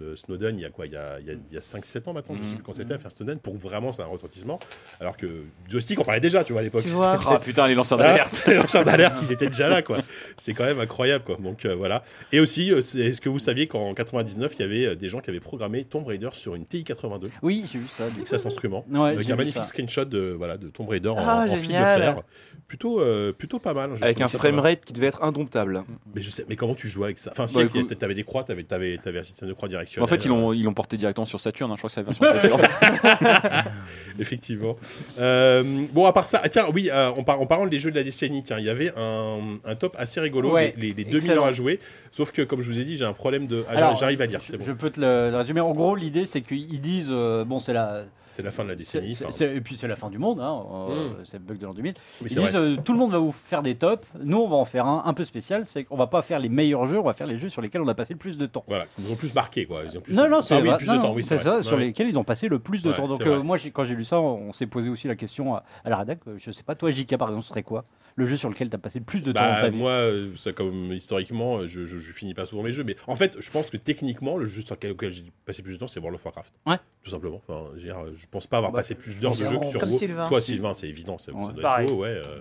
euh, 0.00 0.16
Snowden 0.16 0.58
il 0.58 0.62
y 0.62 0.64
a 0.64 0.70
quoi 0.70 0.86
il 0.86 0.92
y 0.92 0.96
a, 0.96 1.18
il 1.20 1.26
y 1.26 1.30
a, 1.30 1.34
il 1.34 1.54
y 1.54 1.56
a 1.56 1.60
5-7 1.60 2.08
ans 2.08 2.12
maintenant 2.12 2.34
je 2.34 2.42
sais 2.42 2.48
Mhm. 2.50 2.54
plus 2.56 2.62
quand 2.62 2.74
c'était 2.74 2.94
à 2.94 2.98
faire 2.98 3.10
Snowden 3.10 3.38
pour 3.38 3.56
vraiment 3.56 3.92
c'est 3.92 4.02
un 4.02 4.06
retentissement 4.06 4.58
alors 5.00 5.16
que 5.16 5.42
joystick 5.68 5.98
on 6.00 6.04
parlait 6.04 6.20
déjà 6.20 6.44
tu 6.44 6.52
vois 6.52 6.60
à 6.60 6.64
l'époque. 6.64 6.84
Ah 6.96 7.38
putain, 7.42 7.66
les 7.68 7.74
lanceurs 7.74 7.98
d'alerte. 7.98 8.42
les 8.46 8.54
lanceurs 8.54 8.84
d'alerte, 8.84 9.16
ils 9.22 9.32
étaient 9.32 9.46
déjà 9.48 9.68
là, 9.68 9.82
quoi. 9.82 9.98
C'est 10.36 10.52
quand 10.54 10.64
même 10.64 10.80
incroyable, 10.80 11.24
quoi. 11.24 11.36
Donc 11.36 11.64
euh, 11.64 11.74
voilà. 11.74 12.02
Et 12.32 12.40
aussi, 12.40 12.72
euh, 12.72 12.78
est-ce 12.78 13.20
que 13.20 13.28
vous 13.28 13.38
saviez 13.38 13.66
qu'en 13.66 13.94
99, 13.94 14.52
il 14.58 14.60
y 14.60 14.64
avait 14.64 14.86
euh, 14.86 14.94
des 14.94 15.08
gens 15.08 15.20
qui 15.20 15.30
avaient 15.30 15.40
programmé 15.40 15.84
Tomb 15.84 16.04
Raider 16.06 16.28
sur 16.32 16.54
une 16.54 16.66
TI 16.66 16.84
82, 16.84 17.30
Oui, 17.42 17.64
j'ai 17.72 17.78
vu 17.78 17.86
ça. 17.88 18.08
du. 18.10 18.16
Texas 18.18 18.46
Instruments, 18.46 18.84
Ouais, 18.90 19.10
avec 19.10 19.30
un 19.30 19.36
magnifique 19.36 19.56
ça. 19.62 19.68
screenshot 19.68 20.04
de 20.04 20.34
voilà 20.36 20.56
de 20.56 20.68
Tomb 20.68 20.88
Raider 20.88 21.08
en, 21.10 21.16
Ah, 21.18 21.44
en 21.48 21.56
fil 21.56 21.68
de 21.68 21.72
fer. 21.74 22.22
Plutôt, 22.68 23.00
euh, 23.00 23.32
plutôt 23.32 23.60
pas 23.60 23.74
mal. 23.74 23.92
Avec 24.02 24.20
un 24.20 24.26
framerate 24.26 24.84
qui 24.84 24.92
devait 24.92 25.06
être 25.06 25.22
indomptable. 25.22 25.84
Mais 26.16 26.20
je 26.20 26.30
sais, 26.30 26.44
mais 26.48 26.56
comment 26.56 26.74
tu 26.74 26.88
jouais 26.88 27.04
avec 27.04 27.18
ça? 27.20 27.30
Enfin, 27.30 27.46
si, 27.46 27.54
Bah, 27.54 27.60
avec- 27.60 27.76
écoute- 27.76 27.96
t'avais 27.96 28.14
des 28.14 28.24
croix, 28.24 28.42
t'avais, 28.42 28.64
t'avais, 28.64 28.98
t'avais 28.98 29.20
un 29.20 29.22
système 29.22 29.48
de 29.48 29.54
croix 29.54 29.68
directionnelle. 29.68 30.02
En 30.02 30.08
fait, 30.08 30.24
ils 30.24 30.28
l'ont 30.28 30.52
ils 30.52 30.64
l'ont 30.64 30.74
porté 30.74 30.96
directement 30.96 31.26
sur 31.26 31.38
Saturn. 31.40 31.70
hein, 31.70 31.76
Je 31.76 31.86
crois 31.86 31.90
que 31.90 31.94
c'est 31.94 32.24
la 32.24 32.32
version 32.40 32.60
Saturn. 33.22 33.72
Effectivement. 34.18 34.76
Euh, 35.18 35.86
bon, 35.92 36.06
à 36.06 36.12
part 36.12 36.26
ça, 36.26 36.42
tiens, 36.50 36.64
oui, 36.74 36.88
euh, 36.92 37.10
en, 37.10 37.22
par- 37.22 37.40
en 37.40 37.46
parlant 37.46 37.66
des 37.66 37.78
jeux 37.78 37.90
de 37.90 37.96
la 37.96 38.02
décennie, 38.02 38.42
tiens, 38.42 38.58
il 38.58 38.64
y 38.64 38.70
avait 38.70 38.92
un, 38.96 39.58
un 39.64 39.74
top 39.76 39.94
assez 39.98 40.20
rigolo, 40.20 40.50
Ouais, 40.52 40.74
les, 40.76 40.88
les, 40.88 40.94
les 40.94 41.04
deux 41.04 41.18
excellent. 41.18 41.34
millions 41.42 41.44
à 41.46 41.52
jouer. 41.52 41.80
Sauf 42.12 42.32
que, 42.32 42.42
comme 42.42 42.60
je 42.62 42.70
vous 42.70 42.78
ai 42.78 42.84
dit, 42.84 42.96
j'ai 42.96 43.04
un 43.04 43.12
problème 43.12 43.46
de. 43.46 43.64
Ah, 43.68 43.72
Alors, 43.72 43.94
j'arrive 43.94 44.20
à 44.22 44.26
lire, 44.26 44.40
c'est 44.42 44.56
bon. 44.56 44.64
Je 44.66 44.72
peux 44.72 44.90
te 44.90 45.00
le, 45.00 45.30
le 45.30 45.36
résumer. 45.36 45.60
En 45.60 45.72
gros, 45.72 45.94
l'idée, 45.94 46.26
c'est 46.26 46.40
qu'ils 46.40 46.80
disent 46.80 47.08
euh, 47.10 47.44
bon, 47.44 47.60
c'est 47.60 47.72
la. 47.74 48.04
C'est 48.28 48.42
la 48.42 48.50
fin 48.50 48.64
de 48.64 48.68
la 48.68 48.74
décennie. 48.74 49.14
c'est- 49.14 49.24
enfin, 49.24 49.34
c'est- 49.36 49.56
et 49.56 49.60
puis 49.60 49.76
c'est 49.76 49.86
la 49.88 49.96
fin 49.96 50.10
du 50.10 50.18
monde, 50.18 50.40
hein, 50.40 50.62
euh, 50.90 51.10
Mm. 51.10 51.14
c'est 51.24 51.38
le 51.38 51.44
bug 51.44 51.58
de 51.58 51.66
l'an 51.66 51.74
2000. 51.74 51.94
mais 52.22 52.28
Ils 52.30 52.36
disent 52.36 52.56
euh, 52.56 52.76
tout 52.84 52.92
le 52.92 52.98
monde 52.98 53.12
va 53.12 53.18
vous 53.18 53.32
faire 53.32 53.62
des 53.62 53.74
tops. 53.76 54.06
Nous, 54.22 54.36
on 54.38 54.48
va 54.48 54.56
en 54.56 54.64
faire 54.64 54.86
un 54.86 55.02
un 55.06 55.14
peu 55.14 55.24
spécial. 55.24 55.64
C'est 55.66 55.84
qu'on 55.84 55.96
va 55.96 56.06
pas 56.08 56.22
faire 56.22 56.38
les 56.38 56.48
meilleurs 56.48 56.86
jeux, 56.86 56.98
on 56.98 57.04
va 57.04 57.14
faire 57.14 57.26
les 57.26 57.38
jeux 57.38 57.48
sur 57.48 57.62
lesquels 57.62 57.80
on 57.82 57.88
a 57.88 57.94
passé 57.94 58.14
le 58.14 58.18
plus 58.18 58.36
de 58.38 58.46
temps. 58.46 58.64
Voilà, 58.66 58.86
ils 58.98 59.04
nous 59.04 59.12
ont 59.12 59.16
plus 59.16 59.32
marqué, 59.34 59.66
quoi. 59.66 59.82
Ils 59.84 59.96
ont 59.96 60.00
plus... 60.00 60.14
Non, 60.14 60.28
non, 60.28 60.40
c'est 60.40 60.60
oui, 60.60 60.68
vrai. 60.68 60.76
plus 60.78 60.86
Non, 60.88 60.94
de 60.96 60.98
temps, 61.00 61.08
non, 61.08 61.14
oui, 61.14 61.24
c'est 61.24 61.36
vrai. 61.36 61.44
ça, 61.44 61.56
Ouais. 61.58 61.62
sur 61.62 61.76
lesquels 61.76 62.08
ils 62.08 62.18
ont 62.18 62.24
passé 62.24 62.48
le 62.48 62.58
plus 62.58 62.82
de 62.82 62.90
Ouais, 62.90 62.96
temps. 62.96 63.06
Donc 63.08 63.22
euh, 63.26 63.42
moi, 63.42 63.56
j'ai- 63.56 63.70
quand 63.70 63.84
j'ai 63.84 63.94
lu 63.94 64.04
ça, 64.04 64.20
on 64.20 64.52
s'est 64.52 64.66
posé 64.66 64.88
aussi 64.88 65.06
la 65.08 65.14
question 65.16 65.54
à, 65.54 65.62
à 65.84 65.90
la 65.90 65.96
rédac. 65.98 66.18
Je 66.36 66.50
sais 66.50 66.62
pas, 66.62 66.74
toi, 66.74 66.90
JK, 66.90 67.16
par 67.16 67.28
exemple, 67.28 67.44
ce 67.44 67.50
serait 67.50 67.62
quoi? 67.62 67.84
Le 68.18 68.24
jeu 68.26 68.36
sur 68.38 68.48
lequel 68.48 68.70
tu 68.70 68.74
as 68.76 68.78
passé 68.78 68.98
le 68.98 69.04
plus 69.04 69.22
de 69.22 69.30
temps 69.30 69.40
dans 69.40 69.46
Bah, 69.46 69.60
ta 69.60 69.68
vie 69.68 69.76
moi, 69.76 69.90
euh, 69.90 70.30
ça, 70.36 70.52
comme 70.54 70.90
historiquement, 70.92 71.58
euh, 71.58 71.66
je, 71.66 71.84
je, 71.84 71.98
je 71.98 72.12
finis 72.12 72.32
pas 72.32 72.46
souvent 72.46 72.62
mes 72.62 72.72
jeux, 72.72 72.82
mais 72.82 72.96
en 73.06 73.14
fait, 73.14 73.36
je 73.38 73.50
pense 73.50 73.70
que 73.70 73.76
techniquement, 73.76 74.38
le 74.38 74.46
jeu 74.46 74.62
sur 74.62 74.74
lequel, 74.80 75.12
j'ai 75.12 75.24
passé 75.44 75.62
plus 75.62 75.74
de 75.74 75.78
temps, 75.78 75.88
c'est 75.88 76.00
World 76.00 76.14
of 76.18 76.24
Warcraft. 76.24 76.52
Ouais. 76.66 76.78
Tout 77.02 77.10
simplement. 77.10 77.42
Enfin, 77.46 77.66
je, 77.74 77.76
veux 77.80 77.82
dire, 77.84 77.96
je 78.14 78.26
pense 78.30 78.46
pas 78.46 78.56
avoir 78.56 78.72
Bah, 78.72 78.78
passé 78.78 78.94
plus 78.94 79.16
d'heures 79.20 79.36
de 79.36 79.44
jeu 79.44 79.58
que 79.58 79.66
sur 79.66 79.78
Comme 79.80 79.90
WoW. 79.90 79.98
Sylvain. 79.98 80.26
Toi, 80.26 80.40
Sylvain, 80.40 80.72
c'est 80.74 80.88
évident, 80.88 81.18
ça, 81.18 81.32
ça 81.32 81.32
Ouais. 81.38 81.42
doit 81.44 81.52
être 81.52 81.60
Pareil. 81.62 81.88
WoW, 81.90 81.98
ouais. 82.00 82.08
euh, 82.08 82.40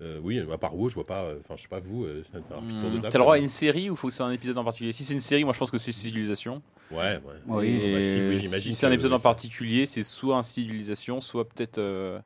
euh, 0.00 0.20
oui, 0.22 0.38
à 0.38 0.56
part 0.58 0.76
WoW, 0.76 0.88
je 0.90 0.94
vois 0.94 1.06
pas. 1.06 1.24
euh, 1.24 1.38
Enfin, 1.44 1.54
je 1.56 1.62
sais 1.62 1.68
pas 1.68 1.80
vous. 1.80 2.04
euh, 2.04 2.22
t'as 2.32 2.38
de 2.38 3.00
T'as 3.00 3.08
le 3.08 3.18
droit 3.18 3.34
à 3.34 3.38
ça 3.38 3.42
une 3.42 3.48
série 3.48 3.90
ou 3.90 3.96
faut 3.96 4.06
que 4.06 4.14
c'est 4.14 4.22
un 4.22 4.30
épisode 4.30 4.56
en 4.56 4.62
particulier? 4.62 4.92
Si 4.92 5.02
c'est 5.02 5.14
une 5.14 5.18
série, 5.20 5.42
moi 5.42 5.52
je 5.52 5.58
pense 5.58 5.72
que 5.72 5.78
c'est 5.78 5.90
Civilisation. 5.90 6.62
Ouais, 6.92 6.98
ouais. 7.16 7.20
Oui. 7.48 7.94
Bah, 7.94 8.00
si, 8.00 8.14
oui, 8.20 8.38
j'imagine 8.38 8.60
si 8.60 8.74
c'est 8.74 8.86
un 8.86 8.92
épisode 8.92 9.12
en 9.14 9.18
ça- 9.18 9.24
particulier, 9.28 9.86
c'est 9.86 10.04
soit 10.04 10.36
un 10.36 10.42
Civilisation, 10.44 11.20
soit 11.20 11.48
peut-être 11.48 11.78
euh, 11.78 12.20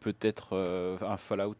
peut-être 0.00 0.50
euh, 0.52 0.98
un 1.00 1.16
Fallout. 1.16 1.54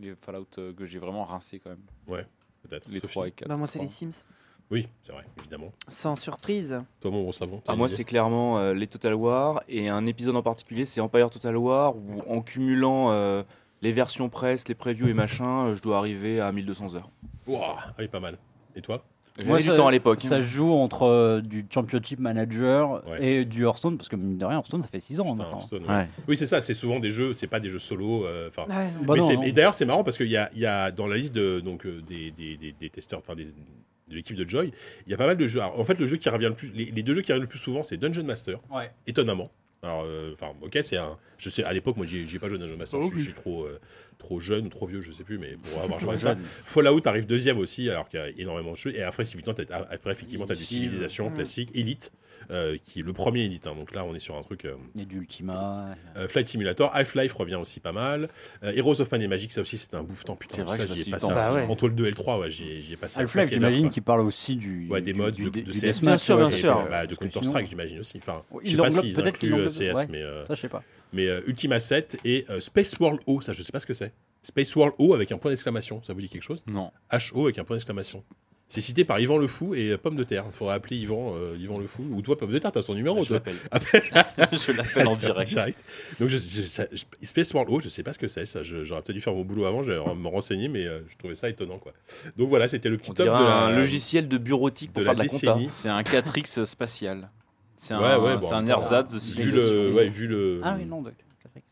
Les 0.00 0.14
Fallout 0.14 0.46
euh, 0.58 0.72
que 0.72 0.86
j'ai 0.86 0.98
vraiment 0.98 1.24
rincé 1.24 1.60
quand 1.60 1.70
même. 1.70 2.24
Peut-être. 2.62 2.88
Les 2.88 3.00
Sophie 3.00 3.12
3 3.12 3.28
et 3.28 3.30
4. 3.32 3.48
Bah, 3.48 3.56
moi, 3.56 3.66
c'est 3.66 3.78
les 3.78 3.88
Sims. 3.88 4.24
Oui, 4.70 4.88
c'est 5.02 5.12
vrai, 5.12 5.24
évidemment. 5.38 5.72
Sans 5.88 6.16
surprise. 6.16 6.82
Toi, 7.00 7.10
mon 7.10 7.24
bon 7.24 7.32
savon. 7.32 7.62
Ah, 7.68 7.76
moi, 7.76 7.88
c'est 7.88 8.04
clairement 8.04 8.58
euh, 8.58 8.72
les 8.72 8.86
Total 8.86 9.14
War 9.14 9.62
et 9.68 9.88
un 9.88 10.06
épisode 10.06 10.36
en 10.36 10.42
particulier, 10.42 10.86
c'est 10.86 11.00
Empire 11.00 11.30
Total 11.30 11.56
War 11.56 11.94
où 11.96 12.22
en 12.26 12.40
cumulant 12.40 13.12
euh, 13.12 13.42
les 13.82 13.92
versions 13.92 14.28
presse, 14.28 14.66
les 14.68 14.74
previews 14.74 15.08
et 15.08 15.14
machin, 15.14 15.66
euh, 15.66 15.76
je 15.76 15.82
dois 15.82 15.98
arriver 15.98 16.40
à 16.40 16.50
1200 16.50 16.96
heures. 16.96 17.10
Ouah, 17.46 17.76
ah 17.78 17.94
oui, 17.98 18.08
pas 18.08 18.20
mal. 18.20 18.38
Et 18.74 18.80
toi? 18.80 19.04
J'avais 19.38 19.56
du 19.58 19.64
ça- 19.64 19.74
temps 19.76 19.88
à 19.88 19.90
l'époque. 19.92 20.20
Ça 20.20 20.40
se 20.40 20.46
joue 20.46 20.72
entre 20.72 21.02
euh, 21.02 21.40
du 21.40 21.66
Championship 21.72 22.20
Manager 22.20 23.02
Ouais. 23.08 23.24
et 23.40 23.44
du 23.44 23.64
Hearthstone, 23.64 23.96
parce 23.96 24.08
que 24.08 24.14
mine 24.16 24.38
de 24.38 24.44
rien, 24.44 24.58
Hearthstone, 24.58 24.82
ça 24.82 24.88
fait 24.88 25.00
6 25.00 25.18
ans 25.20 25.24
Putain, 25.24 25.36
maintenant. 25.36 25.52
Hearthstone, 25.58 25.82
ouais. 25.84 25.88
Ouais. 25.88 26.08
Oui, 26.28 26.36
c'est 26.36 26.46
ça. 26.46 26.60
C'est 26.60 26.74
souvent 26.74 27.00
des 27.00 27.10
jeux. 27.10 27.32
C'est 27.34 27.46
pas 27.48 27.58
des 27.60 27.68
jeux 27.68 27.78
solo. 27.80 28.24
euh, 28.26 28.48
Enfin. 28.48 28.64
Bah 28.68 28.74
Mais 29.00 29.20
non, 29.20 29.26
c'est- 29.26 29.34
non. 29.36 29.42
Et 29.42 29.52
d'ailleurs, 29.52 29.74
c'est 29.74 29.84
marrant 29.86 30.04
parce 30.04 30.16
qu'il 30.18 30.28
y 30.28 30.36
a, 30.36 30.50
il 30.54 30.60
y 30.60 30.66
a 30.66 30.90
dans 30.92 31.06
la 31.08 31.16
liste 31.16 31.34
de, 31.34 31.58
donc, 31.60 31.84
euh, 31.86 32.00
des, 32.02 32.30
des, 32.30 32.56
des, 32.56 32.72
des 32.72 32.90
testeurs, 32.90 33.18
enfin 33.18 33.34
des- 33.34 33.44
de 33.46 34.14
l'équipe 34.14 34.36
de 34.36 34.48
Joy, 34.48 34.70
il 35.06 35.10
y 35.10 35.14
a 35.14 35.16
pas 35.16 35.26
mal 35.26 35.36
de 35.36 35.46
jeux. 35.48 35.60
Alors, 35.60 35.80
en 35.80 35.84
fait, 35.84 35.98
le 35.98 36.06
jeu 36.06 36.16
qui 36.18 36.28
revient 36.28 36.44
le 36.50 36.54
plus, 36.54 36.70
les, 36.74 36.84
les 36.86 37.02
deux 37.02 37.14
jeux 37.14 37.22
qui 37.22 37.32
reviennent 37.32 37.42
le 37.44 37.48
plus 37.48 37.58
souvent, 37.58 37.82
c'est 37.82 37.96
Dungeon 37.96 38.22
Master, 38.24 38.58
Ouais. 38.70 38.90
étonnamment. 39.06 39.50
Alors, 39.84 40.04
euh, 40.06 40.32
enfin, 40.32 40.52
ok, 40.62 40.78
c'est 40.82 40.96
un. 40.96 41.16
Je 41.38 41.50
sais, 41.50 41.62
à 41.62 41.72
l'époque, 41.72 41.96
moi, 41.96 42.06
j'ai 42.06 42.38
pas 42.38 42.48
joué 42.48 42.56
à 42.56 42.60
Dungeon 42.60 42.76
Master. 42.78 43.00
je, 43.02 43.06
suis- 43.08 43.18
je 43.18 43.22
suis 43.24 43.32
trop, 43.34 43.64
euh, 43.64 43.78
trop 44.18 44.40
jeune 44.40 44.66
ou 44.66 44.68
trop 44.70 44.86
vieux, 44.86 45.02
je 45.02 45.12
sais 45.12 45.24
plus, 45.24 45.36
mais 45.38 45.56
pour 45.62 45.82
avoir 45.82 46.00
joué 46.00 46.14
à 46.14 46.16
ça. 46.16 46.36
Fallout 46.64 47.02
arrive 47.06 47.26
deuxième 47.26 47.58
aussi, 47.58 47.90
alors 47.90 48.08
qu'il 48.08 48.18
y 48.18 48.22
a 48.22 48.28
énormément 48.38 48.72
de 48.72 48.76
jeux. 48.76 48.94
Et 48.96 49.02
après, 49.02 49.24
effectivement, 49.24 49.52
t'as- 49.54 49.86
après, 49.90 50.12
effectivement, 50.12 50.46
tu 50.46 50.52
as 50.52 50.56
du 50.56 50.64
Civ. 50.64 50.78
civilisation 50.84 51.28
Mm. 51.30 51.34
classique, 51.34 51.70
Elite. 51.74 52.12
Euh, 52.50 52.76
qui 52.84 53.00
est 53.00 53.02
le 53.02 53.12
premier 53.12 53.44
Elite. 53.44 53.66
hein. 53.66 53.74
donc 53.76 53.94
là, 53.94 54.04
on 54.04 54.14
est 54.14 54.18
sur 54.20 54.36
un 54.36 54.42
truc. 54.42 54.64
euh, 54.64 54.74
Il 54.94 55.00
y 55.00 55.04
a 55.04 55.06
du 55.06 55.18
Ultima. 55.18 55.94
euh, 56.16 56.28
Flight 56.28 56.48
Simulator, 56.48 56.90
Half-Life 56.94 57.32
revient 57.34 57.54
aussi 57.56 57.80
pas 57.80 57.92
mal. 57.92 58.28
Euh, 58.62 58.72
Heroes 58.74 59.00
of 59.00 59.08
Pan 59.08 59.20
et 59.20 59.26
Magic, 59.28 59.52
ça 59.52 59.60
aussi, 59.60 59.76
c'était 59.78 59.96
un 59.96 60.02
bouffetant. 60.02 60.36
Putain, 60.36 60.56
C'est 60.56 60.62
vrai 60.62 60.78
ça, 60.78 60.86
j'y 60.86 61.08
ai 61.08 61.10
passé 61.10 61.28
Bah 61.28 61.52
ouais. 61.54 61.66
entre 61.68 61.88
le 61.88 61.94
2 61.94 62.06
et 62.06 62.10
le 62.10 62.14
3, 62.14 62.38
ouais, 62.38 62.50
j'y 62.50 62.68
ai, 62.68 62.80
j'y 62.82 62.92
ai 62.92 62.96
passé 62.96 63.18
un 63.18 63.22
Half-Life, 63.22 63.50
j'imagine 63.50 63.88
qu'il 63.90 64.02
parle 64.02 64.20
aussi 64.20 64.56
du. 64.56 64.88
Ouais, 64.88 65.00
des 65.00 65.12
du- 65.12 65.18
modes 65.18 65.34
du- 65.34 65.50
de, 65.50 65.60
de 65.60 65.72
CS. 65.72 66.00
Bien 66.02 66.18
sûr, 66.18 66.36
bien 66.36 66.50
sûr. 66.50 66.70
et, 66.82 66.86
euh, 66.86 66.90
Bah, 66.90 67.06
de 67.06 67.14
Counter-Strike, 67.14 67.66
j'imagine 67.66 67.98
aussi. 68.00 68.18
Enfin, 68.18 68.42
Il 68.62 68.66
je 68.66 68.70
sais 68.72 68.76
pas 68.76 68.88
englobe- 68.88 69.00
s'ils 69.00 69.20
incluent 69.20 69.54
euh, 69.54 69.68
CS, 69.68 70.08
mais, 70.10 70.22
euh, 70.22 70.44
Ça, 70.46 70.54
je 70.54 70.60
sais 70.60 70.68
pas. 70.68 70.82
mais 71.12 71.26
euh, 71.28 71.40
Ultima 71.46 71.80
7 71.80 72.18
et 72.24 72.44
euh, 72.50 72.60
Space 72.60 72.98
World 72.98 73.20
O, 73.26 73.40
ça, 73.40 73.52
je 73.52 73.62
sais 73.62 73.72
pas 73.72 73.80
ce 73.80 73.86
que 73.86 73.94
c'est. 73.94 74.12
Space 74.42 74.74
World 74.76 74.94
O 74.98 75.14
avec 75.14 75.32
un 75.32 75.38
point 75.38 75.50
d'exclamation, 75.50 76.02
ça 76.02 76.12
vous 76.12 76.20
dit 76.20 76.28
quelque 76.28 76.42
chose? 76.42 76.62
Non. 76.66 76.90
HO 77.32 77.44
avec 77.44 77.58
un 77.58 77.64
point 77.64 77.76
d'exclamation. 77.76 78.22
C'est 78.68 78.80
cité 78.80 79.04
par 79.04 79.20
Yvan 79.20 79.36
Le 79.38 79.46
Fou 79.46 79.74
et 79.74 79.90
euh, 79.92 79.98
Pomme 79.98 80.16
de 80.16 80.24
Terre. 80.24 80.44
Il 80.48 80.52
faudrait 80.52 80.74
appeler 80.74 80.96
Yvan, 80.96 81.34
euh, 81.36 81.54
Yvan 81.58 81.78
Le 81.78 81.86
Fou. 81.86 82.02
Ou 82.10 82.22
toi, 82.22 82.36
Pomme 82.36 82.50
de 82.50 82.58
Terre, 82.58 82.72
t'as 82.72 82.82
son 82.82 82.94
numéro, 82.94 83.22
je 83.22 83.28
toi. 83.28 83.36
Appelle- 83.70 84.02
je 84.52 84.72
l'appelle 84.72 85.06
en 85.06 85.16
direct. 85.16 85.78
Donc, 86.18 86.28
je, 86.28 86.38
je- 86.38 86.62
ça- 86.62 86.86
je- 86.90 87.04
Space 87.26 87.52
World 87.52 87.70
O, 87.72 87.78
je 87.80 87.88
sais 87.88 88.02
pas 88.02 88.12
ce 88.12 88.18
que 88.18 88.26
c'est. 88.26 88.46
Ça, 88.46 88.62
j'aurais 88.62 89.02
peut-être 89.02 89.12
dû 89.12 89.20
faire 89.20 89.34
mon 89.34 89.44
boulot 89.44 89.66
avant, 89.66 89.82
j'aurais 89.82 90.14
me 90.14 90.28
renseigner, 90.28 90.68
mais 90.68 90.86
euh, 90.86 91.00
je 91.08 91.16
trouvais 91.16 91.34
ça 91.34 91.48
étonnant, 91.48 91.78
quoi. 91.78 91.92
Donc 92.36 92.48
voilà, 92.48 92.66
c'était 92.66 92.88
le 92.88 92.96
petit 92.96 93.10
On 93.10 93.14
top 93.14 93.26
de 93.26 93.30
la, 93.32 93.66
un 93.66 93.76
logiciel 93.78 94.28
de 94.28 94.38
bureautique 94.38 94.90
de 94.92 94.94
pour 94.94 95.02
la 95.02 95.06
faire 95.08 95.14
de 95.14 95.22
la 95.22 95.28
compta. 95.28 95.52
décennie. 95.54 95.68
C'est 95.70 95.88
un 95.90 96.02
4X 96.02 96.64
spatial. 96.64 97.30
C'est 97.76 97.94
un, 97.94 98.00
Ouais, 98.00 98.16
ouais, 98.28 98.36
bon, 98.38 98.50
un 98.50 98.66
ersatz 98.66 99.12
de 99.12 99.18
Vu 99.18 99.50
le, 99.52 99.60
civilisation. 99.60 99.94
ouais, 99.94 100.08
vu 100.08 100.26
le, 100.26 100.60
Ah 100.64 100.74
oui, 100.78 100.86
non, 100.86 101.02
4X. 101.02 101.12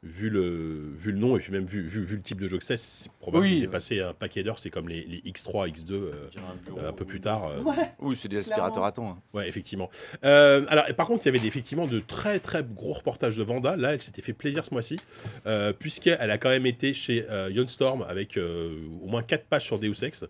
Vu 0.03 0.31
le, 0.31 0.93
vu 0.97 1.13
le 1.13 1.19
nom 1.19 1.37
et 1.37 1.41
puis 1.41 1.53
même 1.53 1.65
vu, 1.67 1.83
vu, 1.83 2.05
vu 2.05 2.17
le 2.17 2.23
type 2.23 2.41
de 2.41 2.47
jeu 2.49 2.59
que 2.59 2.65
c'est, 2.65 2.77
c'est 2.77 3.11
probable 3.21 3.45
Oui. 3.45 3.55
qu'ils 3.55 3.65
aient 3.65 3.69
passé 3.69 4.01
un 4.01 4.13
paquet 4.15 4.43
d'heures. 4.43 4.59
C'est 4.59 4.71
comme 4.71 4.89
les, 4.89 5.05
les 5.05 5.21
X3, 5.31 5.69
X2 5.73 5.93
euh, 5.93 6.13
un 6.89 6.93
peu 6.93 7.05
plus 7.05 7.21
tard. 7.21 7.47
euh, 7.49 7.63
Oui, 8.01 8.17
c'est 8.17 8.29
des 8.29 8.39
aspirateurs 8.39 8.85
à 8.85 8.93
temps. 8.93 9.11
hein. 9.11 9.19
Ouais, 9.33 9.49
effectivement. 9.49 9.91
Euh, 10.25 10.65
alors, 10.69 10.85
par 10.97 11.07
contre, 11.07 11.25
il 11.25 11.27
y 11.27 11.29
avait 11.31 11.39
des- 11.41 11.47
effectivement 11.49 11.87
de 11.87 12.01
très 12.01 12.39
très 12.39 12.63
gros 12.63 12.93
reportages 12.93 13.37
de 13.37 13.43
Vanda. 13.43 13.77
Là, 13.77 13.95
elle 13.95 14.03
s'était 14.03 14.23
fait 14.23 14.33
plaisir 14.33 14.65
ce 14.65 14.73
mois-ci, 14.73 15.01
euh, 15.47 15.73
puisqu'elle 15.73 16.31
a 16.31 16.39
quand 16.39 16.51
même 16.51 16.67
été 16.67 16.95
chez 16.95 17.25
euh, 17.31 17.51
Yonstorm 17.51 18.03
avec 18.03 18.37
euh, 18.37 18.77
au 19.03 19.07
moins 19.09 19.23
4 19.23 19.45
pages 19.47 19.65
sur 19.65 19.79
Deus 19.79 20.03
Ex. 20.05 20.25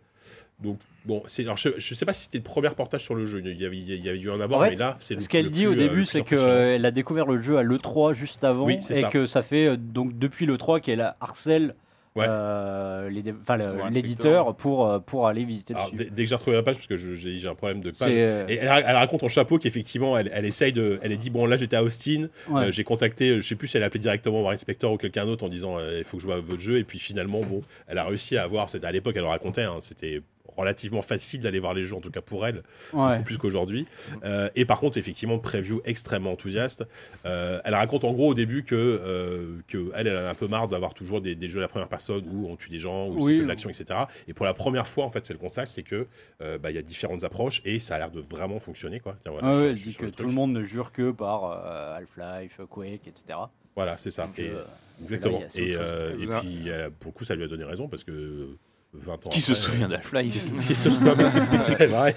Donc, 0.63 0.79
bon, 1.05 1.23
c'est, 1.27 1.43
alors, 1.43 1.57
je 1.57 1.71
ne 1.71 1.81
sais 1.81 2.05
pas 2.05 2.13
si 2.13 2.25
c'était 2.25 2.39
le 2.39 2.45
premier 2.45 2.69
reportage 2.69 3.03
sur 3.03 3.15
le 3.15 3.27
jeu. 3.27 3.43
Il 3.45 3.61
y 3.61 3.67
avait, 3.67 3.77
il 3.79 4.05
y 4.05 4.09
avait 4.09 4.19
dû 4.19 4.31
en 4.31 4.41
avoir, 4.41 4.61
En 4.61 4.65
fait, 4.65 4.71
mais 4.71 4.77
là, 4.77 4.97
c'est 5.01 5.15
le 5.15 5.21
Ce 5.21 5.29
qu'elle 5.29 5.47
le 5.47 5.51
dit 5.51 5.61
plus, 5.63 5.69
au 5.69 5.73
euh, 5.73 5.77
début, 5.77 6.05
c'est 6.05 6.23
qu'elle 6.23 6.85
a 6.87 6.91
découvert 6.91 7.27
le 7.27 7.41
jeu 7.43 7.57
à 7.59 7.63
l'E3 7.63 8.15
juste 8.15 8.45
avant 8.45 8.65
Oui, 8.65 8.79
c'est 8.81 8.99
et 8.99 9.01
ça. 9.01 9.09
que 9.09 9.27
ça 9.27 9.43
fait 9.43 9.67
euh, 9.69 9.77
donc 9.77 10.19
depuis 10.19 10.47
l'E3 10.47 10.81
qu'elle 10.81 11.15
harcèle 11.21 11.75
Ouais. 12.15 12.27
euh, 12.29 13.09
les 13.09 13.23
dé- 13.23 13.33
enfin, 13.41 13.57
le- 13.57 13.73
Pour 13.79 13.89
l'éditeur 13.89 14.55
pour, 14.55 15.03
pour 15.07 15.27
aller 15.29 15.47
visiter 15.47 15.73
Alors, 15.73 15.89
le 15.93 15.97
dès, 15.97 16.05
site. 16.05 16.13
dès 16.15 16.23
que 16.25 16.29
j'ai 16.29 16.35
retrouvé 16.35 16.57
la 16.57 16.63
page, 16.63 16.75
parce 16.75 16.87
que 16.87 16.99
je- 16.99 17.15
j'ai, 17.15 17.39
j'ai 17.39 17.49
un 17.49 17.55
problème 17.55 17.81
de 17.81 17.91
page. 17.91 18.13
Euh, 18.15 18.45
Et 18.49 18.57
elle, 18.57 18.85
elle 18.87 18.97
raconte 18.97 19.23
en 19.23 19.29
chapeau 19.29 19.57
qu'effectivement, 19.59 20.19
elle, 20.19 20.31
elle 20.35 20.45
essaye 20.45 20.75
de. 20.75 20.99
Elle 21.03 21.13
a 21.13 21.17
dit 21.17 21.31
Bon, 21.31 21.47
là, 21.47 21.57
j'étais 21.57 21.75
à 21.77 21.83
Austin. 21.83 22.27
ouais. 22.51 22.65
Euh, 22.67 22.71
j'ai 22.71 22.85
contacté, 22.85 23.37
je 23.37 23.41
sais 23.41 23.55
plus 23.55 23.67
si 23.69 23.79
elle 23.79 23.83
a 23.83 23.87
appelé 23.87 24.01
directement 24.01 24.43
Warren 24.43 24.59
Spector 24.59 24.93
ou 24.93 24.99
quelqu'un 24.99 25.25
d'autre 25.25 25.43
en 25.47 25.49
disant 25.49 25.79
euh, 25.79 26.01
il 26.01 26.05
faut 26.05 26.19
que 26.19 26.23
je 26.23 26.27
vois 26.27 26.39
votre 26.39 26.61
jeu. 26.61 26.77
Et 26.79 26.85
puis 26.85 26.99
finalement, 26.99 27.41
bon, 27.41 27.63
elle 27.89 27.97
a 27.97 28.05
réussi 28.05 28.37
à 28.37 28.43
avoir. 28.43 28.69
C'était 28.69 28.87
à 28.87 28.93
l'époque, 28.93 29.15
elle 29.17 29.23
le 29.23 29.29
racontait, 29.29 29.63
hein, 29.63 29.77
c'était 29.81 30.21
relativement 30.57 31.01
facile 31.03 31.41
d'aller 31.41 31.61
voir 31.61 31.73
les 31.73 31.85
jeux, 31.85 31.97
en 31.97 32.01
tout 32.01 32.11
cas 32.11 32.21
pour 32.21 32.47
elle, 32.47 32.63
ouais. 32.93 33.13
beaucoup 33.13 33.23
plus 33.25 33.39
qu'aujourd'hui. 33.39 33.87
Euh, 34.25 34.51
et 34.55 34.65
par 34.67 34.81
contre, 34.81 34.99
effectivement, 34.99 35.39
preview 35.39 35.81
extrêmement 35.87 36.33
enthousiaste. 36.33 36.85
Euh, 37.25 37.59
elle 37.65 37.75
raconte 37.75 38.05
en 38.05 38.13
gros 38.13 38.29
au 38.29 38.35
début 38.35 38.63
que, 38.65 38.75
euh, 38.75 39.61
que 39.69 39.91
elle, 39.95 40.09
elle 40.09 40.17
a 40.17 40.29
un 40.31 40.35
peu 40.35 40.49
marre 40.49 40.69
d'avoir 40.69 40.93
toujours 40.93 41.21
des, 41.23 41.35
des 41.35 41.49
jeux 41.49 41.59
à 41.61 41.63
la 41.63 41.69
première 41.69 41.89
personne 41.89 42.25
où 42.31 42.49
on 42.49 42.57
tue 42.57 42.69
des 42.69 42.79
gens, 42.79 43.09
où 43.09 43.27
c'est 43.27 43.39
que 43.39 43.43
de 43.43 43.47
l'action, 43.47 43.71
etc. 43.71 44.01
Et 44.29 44.35
pour 44.35 44.45
la 44.45 44.53
première 44.53 44.87
fois, 44.87 45.05
en 45.07 45.11
fait, 45.11 45.25
c'est 45.27 45.33
le 45.33 45.39
constat, 45.39 45.65
c'est 45.67 45.83
que 45.83 46.07
euh, 46.43 46.59
bah, 46.59 46.71
il 46.71 46.75
y 46.75 46.79
a 46.79 46.83
différentes 46.83 47.25
approches 47.25 47.63
et 47.65 47.79
ça 47.79 47.95
a 47.95 47.99
l'air 47.99 48.11
de 48.11 48.21
vraiment 48.21 48.59
fonctionner, 48.59 49.01
quoi. 49.01 49.17
Tiens, 49.23 49.33
voilà, 49.33 49.49
Ouais, 49.49 49.53
je- 49.55 49.59
ouais, 49.61 49.65
je 49.65 49.71
elle 49.71 49.79
suis 49.79 49.87
dit 49.89 49.93
sur 49.93 50.01
que 50.03 50.07
le 50.07 50.13
tout 50.13 50.27
le 50.27 50.33
monde 50.33 50.53
ne 50.53 50.63
jure 50.63 50.93
que 50.93 51.13
par 51.13 51.45
euh, 51.47 51.97
Half-Life, 51.97 52.61
Quake, 52.69 53.07
etc. 53.07 53.39
Voilà, 53.75 53.97
c'est 53.97 54.11
ça. 54.11 54.27
Donc, 54.27 54.39
Et- 54.39 54.51
euh, 54.51 54.63
Exactement. 55.05 55.41
là, 55.41 55.47
et 55.55 55.75
euh, 55.77 56.13
et 56.21 56.27
puis, 56.27 56.65
euh, 56.71 56.91
pour 57.01 57.11
le 57.13 57.17
coup, 57.17 57.25
ça 57.25 57.35
lui 57.35 57.43
a 57.45 57.49
donné 57.49 57.65
raison 57.65 57.89
parce 57.89 58.05
que 58.05 58.59
20 58.95 59.27
ans 59.27 59.31
Qui 59.31 59.41
se 59.41 59.55
souvient 59.55 59.87
euh, 59.87 59.89
d'Half-Life 59.97 60.53
qui 60.59 60.75
se 60.75 60.91
souvient 60.91 61.17
C'est 61.63 61.87
vrai. 61.87 62.15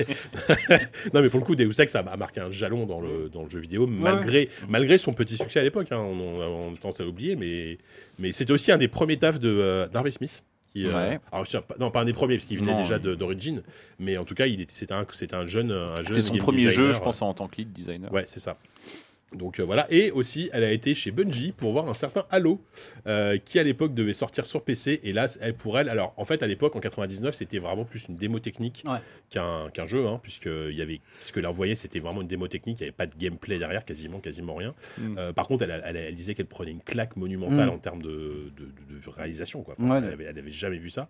non, 1.13 1.21
mais 1.21 1.29
pour 1.29 1.39
le 1.39 1.45
coup, 1.45 1.55
Deus 1.55 1.79
Ex 1.79 1.95
a, 1.95 1.99
a 1.99 2.17
marqué 2.17 2.41
un 2.41 2.51
jalon 2.51 2.85
dans 2.85 2.99
le, 2.99 3.29
dans 3.29 3.43
le 3.43 3.49
jeu 3.49 3.59
vidéo, 3.59 3.87
malgré, 3.87 4.49
malgré 4.67 4.97
son 4.97 5.13
petit 5.13 5.37
succès 5.37 5.59
à 5.59 5.63
l'époque. 5.63 5.87
Hein, 5.91 5.99
on, 5.99 6.19
on, 6.19 6.41
on 6.69 6.73
a 6.73 6.77
tendance 6.77 6.99
à 6.99 7.03
l'oublier, 7.05 7.35
mais, 7.35 7.77
mais 8.19 8.31
c'était 8.31 8.51
aussi 8.51 8.71
un 8.71 8.77
des 8.77 8.87
premiers 8.89 9.17
tafs 9.17 9.39
de 9.39 9.49
euh, 9.49 9.87
d'Harvey 9.87 10.11
Smith. 10.11 10.43
Qui, 10.73 10.85
euh, 10.87 11.17
alors, 11.31 11.47
non, 11.79 11.89
pas 11.89 12.01
un 12.01 12.05
des 12.05 12.11
premiers, 12.11 12.35
parce 12.35 12.47
qu'il 12.47 12.57
venait 12.57 12.73
Non, 12.73 12.81
déjà 12.81 12.99
de- 12.99 13.15
d'origine, 13.15 13.63
mais 13.97 14.17
en 14.17 14.25
tout 14.25 14.35
cas, 14.35 14.45
il 14.47 14.59
était, 14.59 14.73
c'était 14.73 14.93
un, 14.93 15.05
c'était 15.13 15.35
un 15.35 15.47
jeune, 15.47 15.71
un 15.71 15.95
jeune 15.95 16.07
C'est 16.09 16.19
son 16.21 16.33
game 16.33 16.43
premier 16.43 16.69
jeu, 16.69 16.91
je 16.91 16.99
pense, 16.99 17.21
en 17.21 17.33
tant 17.33 17.47
que 17.47 17.55
lead 17.55 17.71
designer. 17.71 18.11
Ouais, 18.11 18.25
c'est 18.27 18.41
ça. 18.41 18.57
Donc 19.33 19.59
euh, 19.59 19.63
voilà, 19.63 19.87
et 19.91 20.11
aussi 20.11 20.49
elle 20.53 20.63
a 20.63 20.71
été 20.71 20.93
chez 20.93 21.09
Bungie 21.11 21.51
pour 21.51 21.71
voir 21.73 21.89
un 21.89 21.93
certain 21.95 22.25
Halo 22.29 22.61
euh, 23.07 23.37
qui 23.37 23.57
à 23.59 23.63
l'époque 23.63 23.93
devait 23.95 24.13
sortir 24.13 24.45
sur 24.45 24.63
PC 24.63 25.01
et 25.03 25.13
là 25.13 25.27
elle 25.41 25.55
pour 25.55 25.77
elle 25.79 25.89
alors 25.89 26.13
en 26.15 26.25
fait 26.25 26.43
à 26.43 26.47
l'époque 26.47 26.75
en 26.75 26.79
99 26.79 27.33
c'était 27.33 27.57
vraiment 27.57 27.85
plus 27.85 28.07
une 28.07 28.15
démo 28.15 28.39
technique 28.39 28.83
Ouais. 28.85 28.99
qu'un 29.31 29.87
jeu 29.87 30.05
hein, 30.07 30.19
puisque 30.21 30.45
il 30.45 30.75
y 30.75 30.81
avait 30.81 31.01
ce 31.19 31.31
que 31.33 31.39
voyez 31.47 31.75
c'était 31.75 31.99
vraiment 31.99 32.21
une 32.21 32.27
démo 32.27 32.47
technique. 32.47 32.79
Il 32.79 32.83
n'y 32.83 32.87
avait 32.89 32.95
pas 32.95 33.07
de 33.07 33.15
gameplay 33.17 33.57
derrière 33.57 33.83
quasiment 33.83 34.19
quasiment 34.19 34.55
rien. 34.55 34.73
Mm. 34.99 35.17
Euh, 35.17 35.33
par 35.33 35.47
contre 35.47 35.63
elle, 35.63 35.81
elle, 35.95 36.15
disait 36.15 36.35
qu'elle 36.35 36.45
prenait 36.45 36.71
une 36.71 36.81
claque 36.81 37.15
monumentale 37.17 37.69
Mm. 37.69 37.73
en 37.73 37.77
termes 37.79 38.01
de, 38.03 38.51
de- 38.55 38.65
de- 38.95 38.99
de 39.03 39.09
réalisation 39.09 39.63
quoi. 39.63 39.75
Enfin, 39.79 39.89
Ouais, 39.91 39.97
elle, 40.07 40.13
avait, 40.13 40.23
elle 40.25 40.37
avait 40.37 40.51
jamais 40.51 40.77
vu 40.77 40.89
ça 40.91 41.09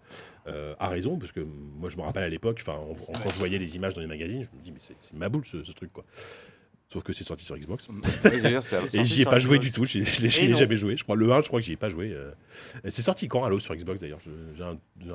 à 0.79 0.87
raison 0.89 1.17
parce 1.19 1.31
que 1.33 1.41
moi 1.41 1.89
je 1.89 1.97
me 1.97 2.01
rappelle 2.01 2.23
à 2.23 2.29
l'époque 2.29 2.63
quand 2.65 3.29
je 3.29 3.37
voyais 3.39 3.57
les 3.59 3.75
images 3.75 3.93
dans 3.93 4.01
les 4.01 4.07
magazines 4.07 4.41
je 4.43 4.57
me 4.57 4.63
dis 4.63 4.71
mais 4.71 4.79
c'est 4.79 4.95
c'est 5.01 5.13
ma 5.13 5.27
boule 5.27 5.45
ce, 5.45 5.63
ce 5.63 5.71
truc 5.73 5.91
quoi 5.91 6.05
sauf 6.91 7.03
que 7.03 7.13
c'est 7.13 7.23
sorti 7.23 7.45
sur 7.45 7.57
Xbox 7.57 7.87
je 8.23 8.97
et 8.99 9.03
j'y 9.05 9.21
ai 9.21 9.25
pas 9.25 9.39
joué 9.39 9.57
Xbox. 9.57 9.65
du 9.65 9.71
tout, 9.71 9.85
je 9.85 10.21
l'ai 10.21 10.29
je 10.29 10.53
jamais 10.53 10.75
joué. 10.75 10.95
Je 10.97 11.03
crois 11.03 11.15
le 11.15 11.31
1, 11.31 11.41
je 11.41 11.47
crois 11.47 11.59
que 11.59 11.65
j'y 11.65 11.73
ai 11.73 11.77
pas 11.77 11.89
joué. 11.89 12.11
euh. 12.13 12.31
C'est 12.85 13.01
sorti 13.01 13.27
quand 13.27 13.43
Halo 13.43 13.59
sur 13.59 13.75
Xbox 13.75 13.99
d'ailleurs? 14.01 14.19
Je- 14.19 14.29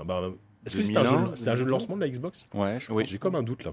bah, 0.04 0.30
Est-ce 0.66 0.76
que 0.76 0.82
c'était 0.82 0.98
un, 0.98 1.04
2001, 1.04 1.26
jeu- 1.26 1.30
c'était 1.34 1.50
un 1.50 1.56
jeu 1.56 1.64
de 1.64 1.70
lancement 1.70 1.96
de 1.96 2.00
la 2.02 2.08
Xbox? 2.08 2.46
Ouais, 2.54 2.78
je. 2.80 3.04
J'ai 3.06 3.18
comme 3.18 3.34
un 3.34 3.42
doute 3.42 3.64
là. 3.64 3.72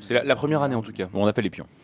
C'est 0.00 0.14
la, 0.14 0.24
la 0.24 0.36
première 0.36 0.62
année 0.62 0.74
en 0.76 0.82
tout 0.82 0.92
cas. 0.92 1.06
Bon, 1.06 1.24
on 1.24 1.26
appelle 1.26 1.44
les 1.44 1.50
pions. 1.50 1.66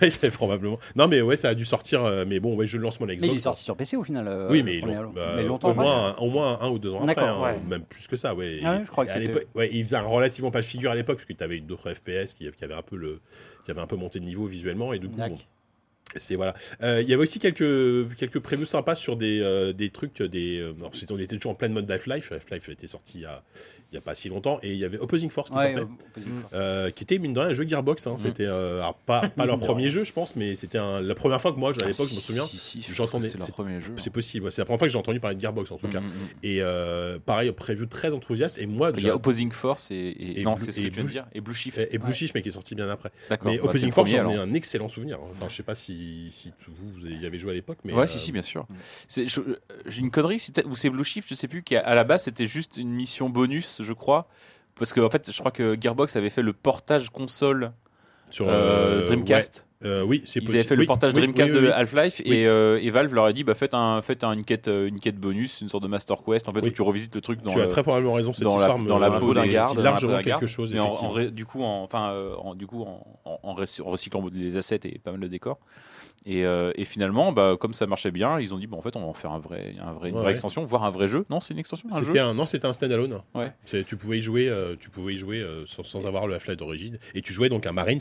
Ouais, 0.00 0.10
c'est 0.10 0.30
probablement. 0.30 0.78
Non, 0.94 1.08
mais 1.08 1.22
ouais, 1.22 1.36
ça 1.36 1.48
a 1.48 1.54
dû 1.56 1.64
sortir. 1.64 2.04
euh, 2.04 2.24
mais 2.24 2.38
bon, 2.38 2.54
ouais, 2.54 2.68
jeu 2.68 2.78
de 2.78 2.84
lancement 2.84 3.04
de 3.04 3.10
la 3.10 3.14
Mais 3.16 3.18
Xbox. 3.18 3.32
il 3.32 3.36
est 3.38 3.40
sorti 3.40 3.62
sur 3.64 3.76
PC 3.76 3.96
au 3.96 4.04
final. 4.04 4.28
euh, 4.28 4.46
Oui, 4.48 4.62
mais, 4.62 4.78
long- 4.78 5.10
bah, 5.12 5.32
Mais 5.34 5.42
longtemps 5.42 5.72
au, 5.72 5.74
moins, 5.74 6.10
un- 6.10 6.14
au 6.18 6.30
moins 6.30 6.56
un 6.60 6.68
ou 6.70 6.78
deux 6.78 6.92
ans 6.92 7.04
après, 7.04 7.26
hein, 7.26 7.42
ouais. 7.42 7.58
même 7.68 7.82
plus 7.82 8.06
que 8.06 8.16
ça. 8.16 8.32
Ouais. 8.32 8.60
Ah 8.64 8.76
ouais, 8.76 8.82
je 8.86 8.90
crois 8.92 9.04
que 9.06 9.44
ouais, 9.56 9.70
il 9.72 9.82
faisait 9.82 9.96
un 9.96 10.02
relativement 10.02 10.52
pas 10.52 10.60
de 10.60 10.66
figure 10.66 10.92
à 10.92 10.94
l'époque, 10.94 11.16
parce 11.16 11.26
que 11.26 11.32
tu 11.32 11.42
avais 11.42 11.58
d'autres 11.58 11.92
FPS 11.92 12.34
qui, 12.34 12.48
qui 12.52 12.62
avaient 12.64 12.74
un 12.74 12.82
peu 12.82 12.94
le, 12.94 13.20
qui 13.64 13.70
avaient 13.70 13.80
un 13.80 13.86
peu 13.86 13.96
monté 13.96 14.20
de 14.20 14.24
niveau 14.24 14.46
visuellement, 14.46 14.92
et 14.92 14.98
du 14.98 15.08
coup, 15.08 15.16
bon, 15.28 15.38
C'est 16.16 16.34
voilà. 16.36 16.54
Euh, 16.82 17.00
Il 17.00 17.08
y 17.08 17.14
avait 17.14 17.22
aussi 17.22 17.38
quelques 17.38 18.14
quelques 18.16 18.40
prévus 18.40 18.66
sympas 18.66 18.94
sur 18.96 19.16
des, 19.16 19.40
euh, 19.40 19.72
des 19.72 19.88
trucs 19.90 20.20
des. 20.20 20.58
euh, 20.60 20.72
c'était- 20.92 21.12
on 21.12 21.18
était 21.18 21.36
toujours 21.36 21.52
en 21.52 21.54
plein 21.54 21.68
mode 21.68 21.90
Half-Life. 21.90 22.32
Half-Life 22.32 22.68
était 22.68 22.86
sorti 22.86 23.18
il 23.18 23.20
y 23.22 23.24
a 23.26 23.42
il 23.92 23.96
y 23.96 23.98
a 23.98 24.00
pas 24.00 24.14
si 24.14 24.28
longtemps 24.30 24.58
et 24.62 24.70
il 24.72 24.78
y 24.78 24.84
avait 24.86 24.98
Opposing 24.98 25.28
Force 25.28 25.50
qui 25.50 25.56
Ouais, 25.56 25.74
sortait. 25.74 25.86
euh, 26.18 26.40
euh, 26.54 26.90
qui 26.90 27.04
était 27.04 27.18
mine 27.18 27.34
de 27.34 27.40
rien 27.40 27.50
un 27.50 27.52
jeu 27.52 27.68
Gearbox. 27.68 28.06
Hein. 28.06 28.12
Mhm. 28.12 28.18
C'était 28.18 28.46
euh, 28.46 28.82
pas, 29.06 29.28
pas 29.28 29.44
leur 29.44 29.58
premier 29.60 29.90
jeu, 29.90 30.02
je 30.04 30.12
pense, 30.12 30.34
mais 30.34 30.54
c'était 30.56 30.78
la 30.78 31.14
première 31.14 31.40
fois 31.40 31.52
que 31.52 31.58
moi, 31.58 31.70
à 31.70 31.86
l'époque, 31.86 32.08
je 32.08 32.14
me 32.14 32.20
souviens, 32.20 32.46
Si, 32.46 32.58
si, 32.58 32.82
je 32.82 32.94
j'entendais- 32.94 33.28
C'est 33.28 33.36
leur 33.38 33.46
c'est- 33.46 33.52
premier 33.52 33.80
jeu. 33.80 33.92
c'est 33.98 34.10
possible. 34.10 34.46
ouais, 34.46 34.50
C'est 34.50 34.62
la 34.62 34.64
première 34.64 34.78
fois 34.78 34.88
que 34.88 34.92
j'ai 34.92 34.98
entendu 34.98 35.20
parler 35.20 35.36
de 35.36 35.40
Gearbox 35.42 35.70
en 35.72 35.76
tout 35.76 35.88
cas. 35.88 36.00
Mm, 36.00 36.04
mm, 36.04 36.08
mm. 36.08 36.28
Et 36.42 36.62
euh, 36.62 37.18
pareil, 37.18 37.52
prévu 37.52 37.86
très 37.86 38.12
enthousiaste. 38.14 38.58
Et 38.58 38.66
moi, 38.66 38.92
Il 38.96 39.02
y 39.04 39.10
a 39.10 39.14
Opposing 39.14 39.52
Force 39.52 39.90
et, 39.90 39.94
et- 39.94 40.40
Et 40.40 40.44
non, 40.44 40.54
Blue- 40.54 40.64
c'est 40.64 40.72
ce 40.72 40.80
et 40.80 40.84
que 40.84 40.88
tu 40.88 40.94
viens 40.94 41.02
de 41.02 41.06
Blue- 41.08 41.12
dire. 41.12 41.26
Et 41.34 41.40
Blue 41.42 41.54
Shift. 41.54 41.76
et, 41.78 41.94
et 41.94 41.98
Blue 41.98 42.06
Ouais. 42.08 42.12
Shift, 42.14 42.34
mais 42.34 42.40
qui 42.42 42.48
est 42.48 42.52
sorti 42.52 42.74
bien 42.74 42.88
après. 42.88 43.10
D'accord. 43.28 43.50
Mais 43.52 43.58
bah, 43.58 43.64
Opposing 43.66 43.92
Force, 43.92 44.10
j'en 44.10 44.30
ai 44.30 44.36
un 44.36 44.54
excellent 44.54 44.88
souvenir. 44.88 45.18
Enfin, 45.30 45.46
je 45.50 45.54
sais 45.56 45.62
pas 45.62 45.74
si, 45.74 46.32
vous, 46.68 47.06
y 47.06 47.26
avez 47.26 47.36
joué 47.36 47.50
à 47.50 47.54
l'époque, 47.54 47.78
mais 47.84 47.92
ouais, 47.92 48.06
si, 48.06 48.18
si, 48.18 48.32
bien 48.32 48.40
sûr. 48.42 48.66
J'ai 49.08 50.00
une 50.00 50.10
connerie, 50.10 50.40
ou 50.66 50.76
c'est 50.76 50.90
Blue 50.90 51.04
Shift, 51.04 51.28
je 51.28 51.34
sais 51.34 51.48
plus, 51.48 51.62
qui 51.62 51.76
à 51.76 51.94
la 51.94 52.04
base 52.04 52.24
c'était 52.24 52.46
juste 52.46 52.76
une 52.76 52.90
mission 52.90 53.28
bonus, 53.28 53.81
je 53.82 53.92
crois. 53.92 54.28
Parce 54.78 54.92
que 54.92 55.00
en 55.00 55.10
fait, 55.10 55.30
je 55.30 55.38
crois 55.38 55.50
que 55.52 55.76
Gearbox 55.80 56.16
avait 56.16 56.30
fait 56.30 56.42
le 56.42 56.52
portage 56.52 57.10
console 57.10 57.72
sur 58.30 58.48
euh, 58.48 58.52
euh, 59.02 59.06
Dreamcast. 59.06 59.66
ouais, 59.82 59.86
euh, 59.88 60.02
oui, 60.02 60.22
c'est 60.24 60.40
Ils 60.40 60.44
possible. 60.44 60.58
avaient 60.60 60.68
fait 60.68 60.76
le 60.76 60.86
portage 60.86 61.12
oui, 61.14 61.20
Dreamcast 61.20 61.54
oui, 61.54 61.60
de. 61.60 61.66
Half-Life 61.70 62.22
et, 62.24 62.46
euh, 62.46 62.78
et 62.80 62.90
Valve 62.90 63.12
leur 63.14 63.26
a 63.26 63.32
dit 63.34 63.44
bah, 63.44 63.54
faites, 63.54 63.74
un, 63.74 64.00
faites 64.00 64.24
un- 64.24 64.32
une, 64.32 64.44
quête, 64.44 64.68
une 64.68 64.98
quête 64.98 65.16
bonus, 65.18 65.60
une 65.60 65.68
sorte 65.68 65.82
de 65.82 65.88
Master 65.88 66.22
Quest 66.24 66.48
en 66.48 66.52
fait, 66.52 66.60
où 66.62 66.70
tu 66.70 66.80
revisites 66.82 67.14
le 67.14 67.20
truc 67.20 67.42
dans, 67.42 67.50
Tu 67.50 67.60
as 67.60 67.66
très 67.66 67.82
probablement 67.82 68.14
raison. 68.14 68.32
Cette 68.32 68.44
dans, 68.44 68.56
la, 68.56 68.60
histoire 68.62 68.78
dans 68.78 68.98
la 68.98 69.10
peau 69.10 69.34
d'un 69.34 69.46
garde. 69.46 69.78
largement 69.78 70.12
garde. 70.20 70.24
quelque 70.40 70.46
chose. 70.46 70.74
En, 70.74 71.18
du 71.30 71.44
coup, 71.44 71.62
en, 71.62 71.82
enfin, 71.82 72.14
en, 72.38 72.54
du 72.54 72.66
coup, 72.66 72.82
en 73.24 73.54
recyclant 73.54 74.24
les 74.32 74.56
assets 74.56 74.80
et 74.84 74.98
pas 74.98 75.10
mal 75.10 75.20
de 75.20 75.28
décors. 75.28 75.58
Et, 76.24 76.44
euh, 76.44 76.70
et 76.76 76.84
finalement, 76.84 77.32
bah, 77.32 77.56
comme 77.58 77.74
ça 77.74 77.86
marchait 77.86 78.12
bien, 78.12 78.38
ils 78.38 78.54
ont 78.54 78.58
dit 78.58 78.68
bon, 78.68 78.78
en 78.78 78.82
fait, 78.82 78.94
on 78.94 79.00
va 79.00 79.06
en 79.06 79.12
faire 79.12 79.32
un 79.32 79.40
vrai, 79.40 79.74
un 79.80 79.92
vrai, 79.92 80.10
une 80.10 80.14
vraie 80.14 80.26
ouais. 80.26 80.30
extension, 80.30 80.64
voire 80.64 80.84
un 80.84 80.90
vrai 80.90 81.08
jeu. 81.08 81.24
Non, 81.30 81.40
c'est 81.40 81.52
une 81.52 81.58
extension, 81.58 81.88
un 81.92 81.98
jeu. 81.98 82.04
C'était 82.06 82.20
un 82.20 82.32
non, 82.34 82.46
c'était 82.46 82.66
un 82.66 82.72
standalone. 82.72 83.20
Ouais. 83.34 83.52
Tu 83.84 83.96
pouvais 83.96 84.18
y 84.18 84.22
jouer, 84.22 84.48
euh, 84.48 84.76
tu 84.78 84.88
pouvais 84.88 85.14
y 85.14 85.18
jouer 85.18 85.40
euh, 85.40 85.64
sans, 85.66 85.82
sans 85.82 86.06
avoir 86.06 86.28
le 86.28 86.34
Half-Life 86.34 86.56
d'origine. 86.58 86.98
Et 87.14 87.22
tu 87.22 87.32
jouais 87.32 87.48
donc 87.48 87.66
un 87.66 87.72
Marines. 87.72 87.98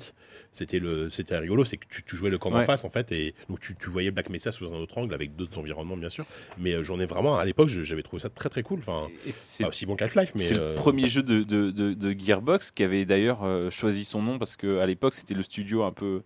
C'était 0.52 0.78
le, 0.80 1.10
c'était 1.10 1.38
rigolo, 1.38 1.66
c'est 1.66 1.78
que 1.78 1.86
tu, 1.90 2.04
tu 2.04 2.16
jouais 2.16 2.30
le 2.30 2.38
camp 2.38 2.52
en 2.54 2.62
face 2.62 2.84
en 2.84 2.90
fait, 2.90 3.12
et 3.12 3.34
donc 3.50 3.60
tu, 3.60 3.76
tu 3.76 3.90
voyais 3.90 4.12
Black 4.12 4.30
Mesa 4.30 4.52
sous 4.52 4.66
un 4.68 4.76
autre 4.78 4.98
angle 4.98 5.14
avec 5.14 5.36
d'autres 5.36 5.58
environnements 5.58 5.98
bien 5.98 6.10
sûr. 6.10 6.26
Mais 6.58 6.84
j'en 6.84 7.00
ai 7.00 7.06
vraiment 7.06 7.38
à 7.38 7.46
l'époque, 7.46 7.70
j'avais 7.70 8.04
trouvé 8.04 8.20
ça 8.22 8.30
très 8.30 8.50
très 8.50 8.62
cool. 8.62 8.80
Enfin, 8.80 9.08
Et 9.26 9.32
c'est 9.32 9.64
pas 9.64 9.70
aussi 9.70 9.86
bon 9.86 9.96
qu'Half-Life, 9.96 10.34
mais 10.36 10.44
c'est 10.44 10.58
le 10.58 10.76
premier 10.76 11.08
jeu 11.10 11.24
de, 11.24 11.44
de, 11.44 11.72
de- 11.72 11.94
de 11.94 12.12
Gearbox 12.20 12.72
qui 12.72 12.84
avait 12.84 13.06
d'ailleurs 13.06 13.40
choisi 13.72 14.04
son 14.04 14.22
nom 14.22 14.38
parce 14.38 14.58
que 14.58 14.80
à 14.80 14.86
l'époque 14.86 15.14
c'était 15.16 15.34
le 15.34 15.44
studio 15.44 15.84
un 15.84 15.92
peu 15.92 16.22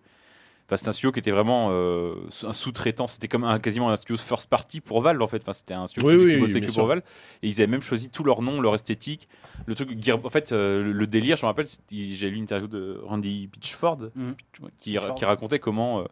Enfin, 0.66 0.76
c'était 0.76 0.88
un 0.88 0.92
studio 0.92 1.12
qui 1.12 1.20
était 1.20 1.30
vraiment 1.30 1.68
euh, 1.70 2.14
un 2.42 2.52
sous-traitant. 2.52 3.06
C'était 3.06 3.28
comme 3.28 3.44
un, 3.44 3.58
quasiment 3.60 3.88
un 3.90 3.96
studio 3.96 4.16
first 4.16 4.50
party 4.50 4.80
pour 4.80 5.00
Valve 5.00 5.22
en 5.22 5.28
fait. 5.28 5.40
Enfin, 5.42 5.52
c'était 5.52 5.74
un 5.74 5.86
studio 5.86 6.08
Oui, 6.08 6.16
qui, 6.18 6.24
oui, 6.24 6.34
qui 6.34 6.40
bossait 6.40 6.58
bien 6.60 6.66
que 6.66 6.72
sûr. 6.72 6.80
pour 6.82 6.88
Valve. 6.88 7.02
Et 7.42 7.48
ils 7.48 7.54
avaient 7.62 7.70
même 7.70 7.82
choisi 7.82 8.10
tout 8.10 8.24
leur 8.24 8.42
nom, 8.42 8.60
leur 8.60 8.74
esthétique. 8.74 9.28
Le 9.66 9.74
truc, 9.76 9.90
Gear- 10.02 10.18
en 10.24 10.28
fait, 10.30 10.50
euh, 10.50 10.82
le- 10.92 11.06
délire, 11.06 11.36
je 11.36 11.42
me 11.42 11.48
rappelle, 11.48 11.66
j'ai 11.92 12.28
lu 12.30 12.36
une 12.36 12.42
interview 12.42 12.66
de 12.66 13.00
Randy 13.04 13.48
Pitchford 13.52 14.10
Mhm. 14.16 14.34
qui, 14.78 14.92
Pitchford. 14.94 15.14
qui 15.14 15.24
racontait 15.24 15.58
comment. 15.60 16.04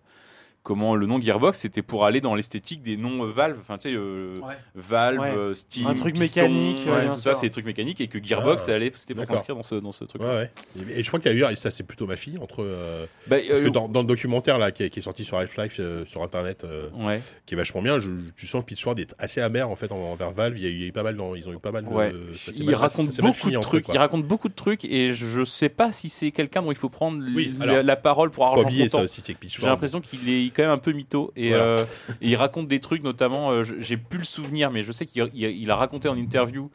Comment 0.64 0.96
le 0.96 1.06
nom 1.06 1.20
Gearbox 1.20 1.58
c'était 1.58 1.82
pour 1.82 2.06
aller 2.06 2.22
dans 2.22 2.34
l'esthétique 2.34 2.80
des 2.80 2.96
noms 2.96 3.22
euh, 3.24 3.30
Valve, 3.30 3.58
enfin 3.60 3.76
tu 3.76 3.90
sais 3.90 3.94
euh, 3.94 4.34
Ouais. 4.38 4.54
Valve, 4.74 5.20
Ouais. 5.20 5.30
euh, 5.36 5.54
Steam, 5.54 5.86
Un 5.86 5.94
truc 5.94 6.18
Piston, 6.18 6.48
mécanique, 6.48 6.86
ouais, 6.88 7.10
tout 7.10 7.18
ça 7.18 7.34
c'est 7.34 7.46
des 7.46 7.50
trucs 7.50 7.66
mécaniques 7.66 8.00
et 8.00 8.08
que 8.08 8.18
Gearbox 8.22 8.66
Ah. 8.70 8.78
c'était 8.96 9.14
pour 9.14 9.26
s'inscrire 9.26 9.56
dans 9.56 9.62
ce 9.62 9.74
dans 9.74 9.92
ce 9.92 10.04
truc. 10.04 10.22
Ouais, 10.22 10.28
ouais. 10.28 10.50
Et, 10.90 11.00
et 11.00 11.02
je 11.02 11.08
crois 11.08 11.20
qu'il 11.20 11.30
y 11.30 11.34
a 11.44 11.48
eu, 11.50 11.52
et 11.52 11.56
ça 11.56 11.70
c'est 11.70 11.82
plutôt 11.84 12.06
ma 12.06 12.16
fille, 12.16 12.38
entre. 12.38 12.62
euh, 12.64 13.04
Bah, 13.26 13.36
parce 13.46 13.60
que 13.60 13.68
dans, 13.68 13.88
dans 13.88 14.00
le 14.00 14.06
documentaire 14.06 14.58
là, 14.58 14.72
qui, 14.72 14.84
est, 14.84 14.90
qui 14.90 15.00
est 15.00 15.02
sorti 15.02 15.22
sur 15.22 15.36
Half-Life 15.36 15.76
euh, 15.80 16.06
sur 16.06 16.22
internet, 16.22 16.64
euh, 16.64 16.88
ouais. 16.96 17.20
qui 17.44 17.52
est 17.52 17.56
vachement 17.58 17.82
bien, 17.82 17.98
je, 17.98 18.10
tu 18.34 18.46
sens 18.46 18.62
que 18.62 18.66
Pitchford 18.68 18.98
est 18.98 19.14
assez 19.18 19.42
amer 19.42 19.68
en 19.68 19.76
fait 19.76 19.92
en- 19.92 19.98
envers 20.12 20.30
Valve. 20.32 20.56
Il 20.56 20.64
y 20.64 20.66
a 20.66 20.70
eu, 20.70 20.72
il 20.72 20.80
y 20.80 20.84
a 20.84 20.86
eu 20.86 20.92
pas 20.92 21.02
mal, 21.02 21.14
dans- 21.16 21.34
ils 21.34 21.46
ont 21.46 21.52
eu 21.52 21.58
pas 21.58 21.72
mal 21.72 21.84
de. 21.84 21.90
Ça 22.32 22.52
s'est 22.52 22.58
il 22.60 22.64
mal- 22.70 22.88
ça 22.88 23.22
beaucoup 23.22 23.50
de 23.50 23.58
trucs. 23.58 23.84
quoi. 23.84 23.94
Il 23.94 23.98
raconte 23.98 24.24
beaucoup 24.26 24.48
de 24.48 24.54
trucs 24.54 24.86
et 24.86 25.12
je 25.12 25.44
sais 25.44 25.68
pas 25.68 25.92
si 25.92 26.08
c'est 26.08 26.30
quelqu'un 26.30 26.62
dont 26.62 26.72
il 26.72 26.78
faut 26.78 26.88
prendre 26.88 27.22
Oui, 27.36 27.54
la, 27.58 27.64
alors, 27.64 27.82
la 27.82 27.96
parole 27.96 28.30
pour 28.30 28.46
Faut 28.46 28.54
pas 28.62 28.66
argent 28.66 28.82
comptant. 28.84 29.02
aussi, 29.02 29.20
c'est 29.20 29.34
que 29.34 29.46
J'ai 29.46 29.66
l'impression 29.66 30.00
qu'il 30.00 30.26
est 30.30 30.53
quand 30.54 30.62
même 30.62 30.70
un 30.72 30.78
peu 30.78 30.92
mytho 30.92 31.32
et, 31.36 31.50
Voilà. 31.50 31.64
euh, 31.64 31.84
et 32.22 32.28
il 32.30 32.36
raconte 32.36 32.68
des 32.68 32.80
trucs 32.80 33.02
notamment. 33.02 33.50
euh, 33.50 33.62
J'ai 33.80 33.96
plus 33.96 34.18
le 34.18 34.24
souvenir, 34.24 34.70
mais 34.70 34.82
je 34.82 34.92
sais 34.92 35.04
qu'il 35.06 35.28
il- 35.34 35.44
il 35.50 35.70
a 35.70 35.76
raconté 35.76 36.08
en 36.08 36.16
interview 36.16 36.70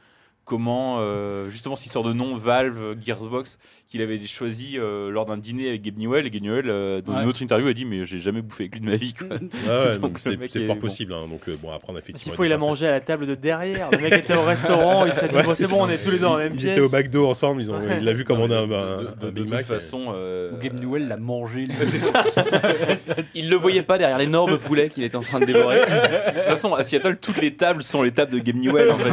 comment 0.46 0.98
euh, 1.00 1.50
justement 1.50 1.76
cette 1.76 1.86
histoire 1.88 2.04
de 2.04 2.14
nom 2.14 2.36
Valve 2.36 2.96
Gearbox 3.04 3.60
qu'il 3.90 4.04
avait 4.04 4.20
choisi 4.28 4.78
euh, 4.78 5.10
lors 5.10 5.26
d'un 5.26 5.38
dîner 5.38 5.70
avec 5.70 5.82
Gabe 5.82 5.98
Newell 5.98 6.28
et 6.28 6.30
Gabe 6.30 6.44
Newell 6.44 6.70
euh, 6.70 7.02
dans 7.02 7.16
Ouais. 7.16 7.24
une 7.24 7.28
autre 7.30 7.42
interview 7.42 7.68
a 7.68 7.74
dit 7.74 7.86
mais 7.86 8.06
j'ai 8.06 8.20
jamais 8.20 8.44
bouffé 8.44 8.66
avec 8.66 8.76
lui 8.76 8.82
de 8.82 8.86
ma 8.86 8.96
vie 8.96 9.14
quoi. 9.16 9.28
Ouais, 9.30 9.38
ouais, 9.38 9.94
Donc, 10.00 10.02
donc 10.02 10.14
le 10.26 10.48
c'est 10.48 10.66
fort 10.68 10.76
bon. 10.76 10.82
possible. 10.82 11.14
hein. 11.14 11.28
Donc 11.28 11.42
euh, 11.50 11.56
bon, 11.62 11.72
après 11.72 11.92
on 11.92 11.96
a 11.96 12.00
effectivement. 12.00 12.22
S'il 12.32 12.34
faut, 12.34 12.44
il 12.44 12.54
a 12.54 12.58
mangé 12.60 12.86
à 12.88 12.92
la 12.92 13.00
table 13.00 13.26
de 13.26 13.34
derrière. 13.34 13.90
Le 13.92 13.98
mec 13.98 14.14
était 14.24 14.36
au 14.38 14.44
restaurant, 14.44 15.06
il 15.08 15.14
s'est 15.14 15.28
dit 15.28 15.36
Ouais, 15.36 15.44
bon, 15.44 15.56
c'est 15.56 15.68
bon, 15.68 15.78
on 15.82 15.90
est 15.90 15.98
tous 16.04 16.12
les 16.12 16.18
deux 16.18 16.24
dans 16.24 16.38
la 16.38 16.44
même 16.44 16.54
Ils 16.54 16.60
pièce. 16.60 16.78
étaient 16.78 16.86
au 16.86 16.90
McDo 16.90 17.28
ensemble, 17.28 17.62
ils 17.62 17.72
ont, 17.72 17.80
Ouais. 17.80 17.98
il 18.00 18.06
l'a 18.06 18.14
vu 18.14 18.26
commander 18.26 18.54
un, 18.56 18.68
de, 18.68 18.74
un- 18.74 18.98
de- 19.02 19.08
un 19.28 19.32
de 19.32 19.44
Big 19.44 19.50
toute 19.56 19.64
façon 19.64 20.14
Gabe 20.62 20.80
Newell 20.80 21.08
l'a 21.08 21.18
mangé. 21.18 21.64
c'est 21.84 21.98
ça. 22.00 22.24
Il 23.34 23.50
le 23.50 23.56
voyait 23.56 23.82
pas 23.82 23.98
derrière 23.98 24.18
l'énorme 24.20 24.58
poulet 24.60 24.90
qu'il 24.90 25.04
était 25.04 25.16
en 25.16 25.22
train 25.24 25.40
de 25.40 25.46
dévorer. 25.46 25.80
De 25.80 26.34
toute 26.36 26.44
façon, 26.44 26.76
à 26.76 26.84
Seattle, 26.84 27.18
toutes 27.20 27.42
les 27.42 27.56
tables 27.56 27.82
sont 27.82 28.04
les 28.04 28.12
tables 28.12 28.32
de 28.34 28.40
Game 28.40 28.60
Newell 28.60 28.92
en 28.92 28.98
fait. 28.98 29.10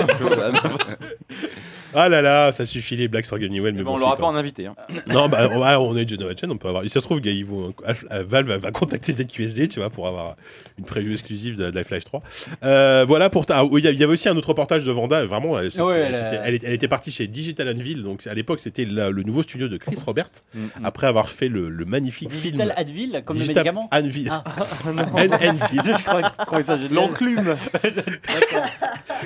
Ah 1.98 2.08
là 2.10 2.20
là, 2.20 2.52
ça 2.52 2.66
suffit 2.66 2.94
les 2.96 3.08
blagues 3.08 3.24
sur 3.24 3.38
Game 3.38 3.50
Newell, 3.50 3.72
mais 3.72 3.78
Mais 3.78 3.84
bon, 3.84 3.94
on 3.94 3.96
l'aura 3.96 4.16
pas- 4.16 4.24
en 4.26 4.36
invité. 4.36 4.66
hein. 4.66 4.74
Non, 5.06 5.28
bah, 5.28 5.48
on, 5.52 5.60
on 5.62 5.96
est 5.96 6.08
Genovachen, 6.08 6.50
on 6.50 6.56
peut 6.58 6.68
avoir. 6.68 6.84
Ça 6.84 7.00
se 7.00 7.04
trouve, 7.04 7.20
ils 7.24 7.44
vont, 7.44 7.72
euh, 7.88 8.24
Valve 8.28 8.52
va 8.58 8.70
contacter 8.70 9.12
ZQSD, 9.12 9.68
tu 9.68 9.80
vois, 9.80 9.88
pour 9.90 10.06
avoir 10.06 10.36
une 10.78 10.84
preview 10.84 11.12
exclusive 11.12 11.56
de, 11.56 11.70
de 11.70 11.78
Life 11.78 12.04
3. 12.04 12.20
Euh, 12.64 13.04
voilà 13.08 13.30
pour 13.30 13.46
ta. 13.46 13.60
ah, 13.60 13.64
Il 13.72 13.78
y 13.84 13.86
avait- 13.88 13.96
il 13.96 14.04
aussi 14.04 14.28
un 14.28 14.36
autre 14.36 14.48
reportage 14.48 14.84
de 14.84 14.92
Vanda. 14.92 15.24
Vraiment, 15.26 15.58
elle, 15.58 15.70
c'était- 15.70 15.82
Ouais, 15.82 15.94
elle, 15.96 16.02
elle 16.08 16.14
a- 16.14 16.16
c'était- 16.16 16.40
elle 16.44 16.54
était, 16.54 16.66
elle 16.66 16.72
était 16.74 16.88
partie 16.88 17.10
chez 17.10 17.26
Digital 17.26 17.68
Anvil. 17.70 18.02
Donc 18.02 18.26
à 18.26 18.34
l'époque, 18.34 18.60
c'était 18.60 18.84
la- 18.84 19.10
le 19.10 19.22
nouveau 19.22 19.42
studio 19.42 19.68
de 19.68 19.76
Chris 19.78 19.96
Robert. 20.04 20.28
Mm, 20.54 20.60
mm. 20.64 20.68
Après 20.84 21.06
avoir 21.06 21.28
fait 21.30 21.48
le, 21.48 21.68
le 21.70 21.84
magnifique 21.86 22.28
Digital 22.28 22.68
film. 22.68 22.72
Advil, 22.76 23.22
comme 23.24 23.36
le 23.36 23.42
Digital 23.42 23.64
médicament 23.64 23.88
Anvil. 23.92 24.28
Ah. 24.30 24.44
An- 24.86 25.30
Anvil. 25.32 25.82
Je 25.98 26.02
crois 26.04 26.22
que 26.22 26.28
je 26.40 26.44
trouvais 26.44 26.62
ça 26.62 26.76
génial. 26.76 26.94
L'enclume. 26.94 27.56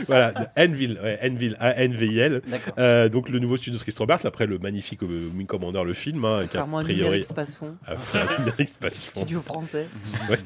voilà, 0.07 0.33
Anvil, 0.59 0.99
ouais, 1.03 1.19
Anvil, 1.25 1.57
A-N-V-I-L. 1.61 2.43
Euh, 2.78 3.09
donc 3.09 3.28
le 3.28 3.39
nouveau 3.39 3.57
studio 3.57 3.78
de 3.78 3.82
Chris 3.82 3.95
Roberts, 3.99 4.24
après 4.24 4.47
le 4.47 4.59
magnifique 4.59 5.03
euh, 5.03 5.28
Wing 5.37 5.47
Commander, 5.47 5.82
le 5.85 5.93
film, 5.93 6.24
hein, 6.24 6.47
qui 6.51 6.57
a 6.57 6.65
priori 6.65 6.95
Numérique 6.95 7.24
Space 7.27 7.55
Fond, 7.55 7.74
a 7.87 7.97
fait 7.97 8.19
un 8.19 8.39
numérique 8.39 8.69
space 8.69 9.05
fond. 9.05 9.20
studio 9.20 9.41
français. 9.41 9.87
Ouais. 10.31 10.39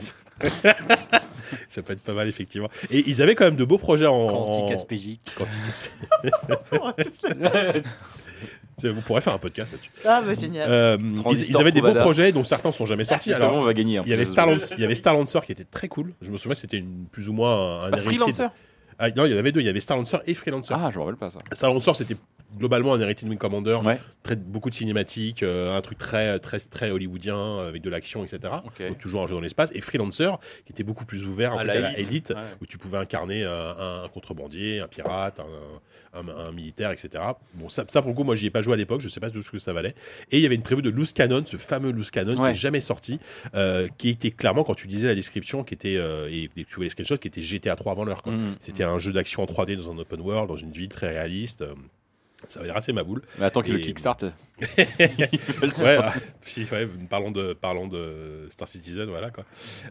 ça 1.69 1.83
peut 1.83 1.93
être 1.93 2.03
pas 2.03 2.13
mal 2.13 2.29
effectivement. 2.29 2.69
Et 2.91 3.05
ils 3.07 3.23
avaient 3.23 3.37
quand 3.37 3.45
même 3.45 3.55
de 3.57 3.65
beaux 3.65 3.79
projets 3.79 4.07
en 4.07 4.27
Quantique. 4.27 5.21
Quantique 5.37 5.91
Vous 8.83 9.01
pourrez 9.07 9.21
faire 9.21 9.35
un 9.35 9.39
podcast 9.39 9.73
là-dessus. 9.73 9.91
Ah, 10.05 10.23
bah 10.27 10.35
génial. 10.35 10.67
Euh, 10.69 10.99
ils, 11.31 11.57
avaient 11.57 11.71
des 11.71 11.81
beaux 11.81 11.95
projets 11.95 12.33
dont 12.33 12.45
certains 12.45 12.73
sont 12.73 12.87
jamais 12.87 13.05
sortis. 13.05 13.31
C'est 13.33 13.39
bon, 13.39 13.47
Alors, 13.47 13.57
on 13.59 13.63
va 13.63 13.75
gagner. 13.75 14.01
il 14.05 14.11
y 14.11 14.13
avait. 14.13 14.25
Star 14.25 14.47
Lancer, 14.47 14.75
il 14.77 14.81
y 14.81 14.85
avait 14.85 14.95
Star 14.95 15.15
Lancer 15.15 15.41
qui 15.47 15.53
était 15.53 15.65
très 15.65 15.89
cool. 15.89 16.13
Je 16.21 16.31
me 16.31 16.37
souviens, 16.37 16.55
c'était 16.55 16.85
plus 17.13 17.29
ou 17.29 17.33
moins 17.33 17.83
un, 17.83 17.93
un 17.93 17.93
héritier. 17.93 18.19
Freelancer? 18.19 18.49
Ah, 18.99 19.11
non, 19.11 19.25
il 19.27 19.33
y 19.33 19.35
en 19.35 19.39
avait 19.39 19.53
deux. 19.53 19.61
Il 19.61 19.67
y 19.67 19.69
avait 19.69 19.81
Star 19.81 19.97
Lancer 19.97 20.19
et 20.27 20.35
Freelancer. 20.35 20.75
Ah, 20.79 20.91
je 20.93 20.99
me 20.99 21.05
rappelle 21.05 21.19
pas 21.19 21.31
ça. 21.31 21.39
Star 21.53 21.73
Lancer, 21.73 21.93
c'était 21.95 22.17
globalement 22.57 22.95
un 22.95 23.01
héritier 23.01 23.25
de 23.27 23.31
Wing 23.31 23.39
Commander. 23.39 23.79
Ouais. 23.85 24.01
Très, 24.23 24.37
beaucoup 24.37 24.71
de 24.71 24.75
cinématiques, 24.75 25.43
euh, 25.43 25.77
un 25.77 25.81
truc 25.83 25.99
très, 25.99 26.39
très, 26.39 26.59
très 26.59 26.91
hollywoodien 26.91 27.59
avec 27.67 27.83
de 27.83 27.91
l'action, 27.91 28.25
etc. 28.25 28.55
Donc 28.79 28.99
toujours 28.99 29.23
un 29.23 29.27
jeu 29.27 29.35
dans 29.35 29.41
l'espace. 29.41 29.71
Et 29.75 29.81
Freelancer, 29.81 30.31
qui 30.65 30.73
était 30.73 30.83
beaucoup 30.83 31.05
plus 31.05 31.25
ouvert, 31.25 31.53
un 31.53 31.57
À 31.59 31.61
peu 31.61 31.67
la 31.67 31.75
à 31.75 31.81
la 31.81 31.89
Ouais. 31.91 32.23
où 32.61 32.67
tu 32.67 32.79
pouvais 32.79 32.99
incarner 32.99 33.45
euh, 33.45 33.73
un, 33.75 34.05
un 34.05 34.09
contrebandier, 34.09 34.81
un 34.81 34.89
pirate, 34.89 35.41
un, 35.41 36.53
militaire, 36.53 36.93
etc. 36.93 37.23
Bon, 37.55 37.69
ça, 37.69 37.85
ça, 37.89 38.01
pour 38.01 38.11
le 38.11 38.17
coup, 38.17 38.23
moi, 38.23 38.37
j'y 38.37 38.47
ai 38.47 38.51
pas 38.51 38.63
joué 38.63 38.75
à 38.75 38.77
l'époque, 38.77 39.01
je 39.01 39.09
sais 39.09 39.19
pas 39.21 39.31
de 39.31 39.41
ce 39.41 39.51
que 39.51 39.59
ça 39.59 39.73
valait. 39.73 39.95
Et 40.31 40.39
il 40.39 40.43
y 40.43 40.47
avait 40.47 40.55
une 40.55 40.63
prévue 40.63 40.81
de 40.83 40.91
Loose 40.91 41.13
Cannon, 41.13 41.43
ce 41.45 41.57
fameux 41.57 41.91
Loose 41.91 42.11
Cannon 42.13 42.35
qui 42.35 42.41
Ouais. 42.41 42.53
est 42.53 42.55
jamais 42.55 42.81
sorti, 42.81 43.19
euh, 43.57 43.89
qui 43.99 44.11
était 44.11 44.31
clairement, 44.31 44.63
quand 44.65 44.75
tu 44.77 44.87
disais 44.87 45.09
la 45.09 45.15
description, 45.17 45.65
qui 45.65 45.75
était, 45.75 45.97
euh, 45.97 46.29
et, 46.31 46.49
tu 46.55 46.77
voyais 46.77 46.87
les 46.87 46.91
screenshots, 46.91 47.19
qui 47.19 47.27
était 47.29 47.43
GTA 47.43 47.75
3 47.75 47.93
avant 47.93 48.05
l'heure. 48.05 48.23
quoi. 48.23 48.33
Mm. 48.33 48.55
C'était 48.61 48.85
un 48.85 48.99
jeu 49.01 49.13
d'action 49.13 49.43
en 49.43 49.47
3D 49.47 49.77
dans 49.77 49.91
un 49.91 49.99
open 49.99 50.21
world, 50.21 50.49
dans 50.49 50.57
une 50.57 50.71
ville 50.71 50.89
très 50.89 51.09
réaliste. 51.09 51.65
Ça 52.49 52.61
avait 52.61 52.69
l'air 52.69 52.77
assez 52.77 52.93
ma 52.93 53.03
boule. 53.03 53.23
Mais 53.39 53.45
attends 53.47 53.63
qu'il 53.63 53.75
le 53.75 53.81
kickstart. 53.81 54.19
Ouais, 55.63 55.99
ah, 56.01 56.13
si, 56.45 56.65
ouais, 56.71 56.89
parlons 57.11 57.31
de, 57.31 57.53
parlons 57.55 57.89
de 57.89 58.47
Star 58.51 58.69
Citizen, 58.69 59.07
voilà 59.09 59.31
quoi. 59.31 59.45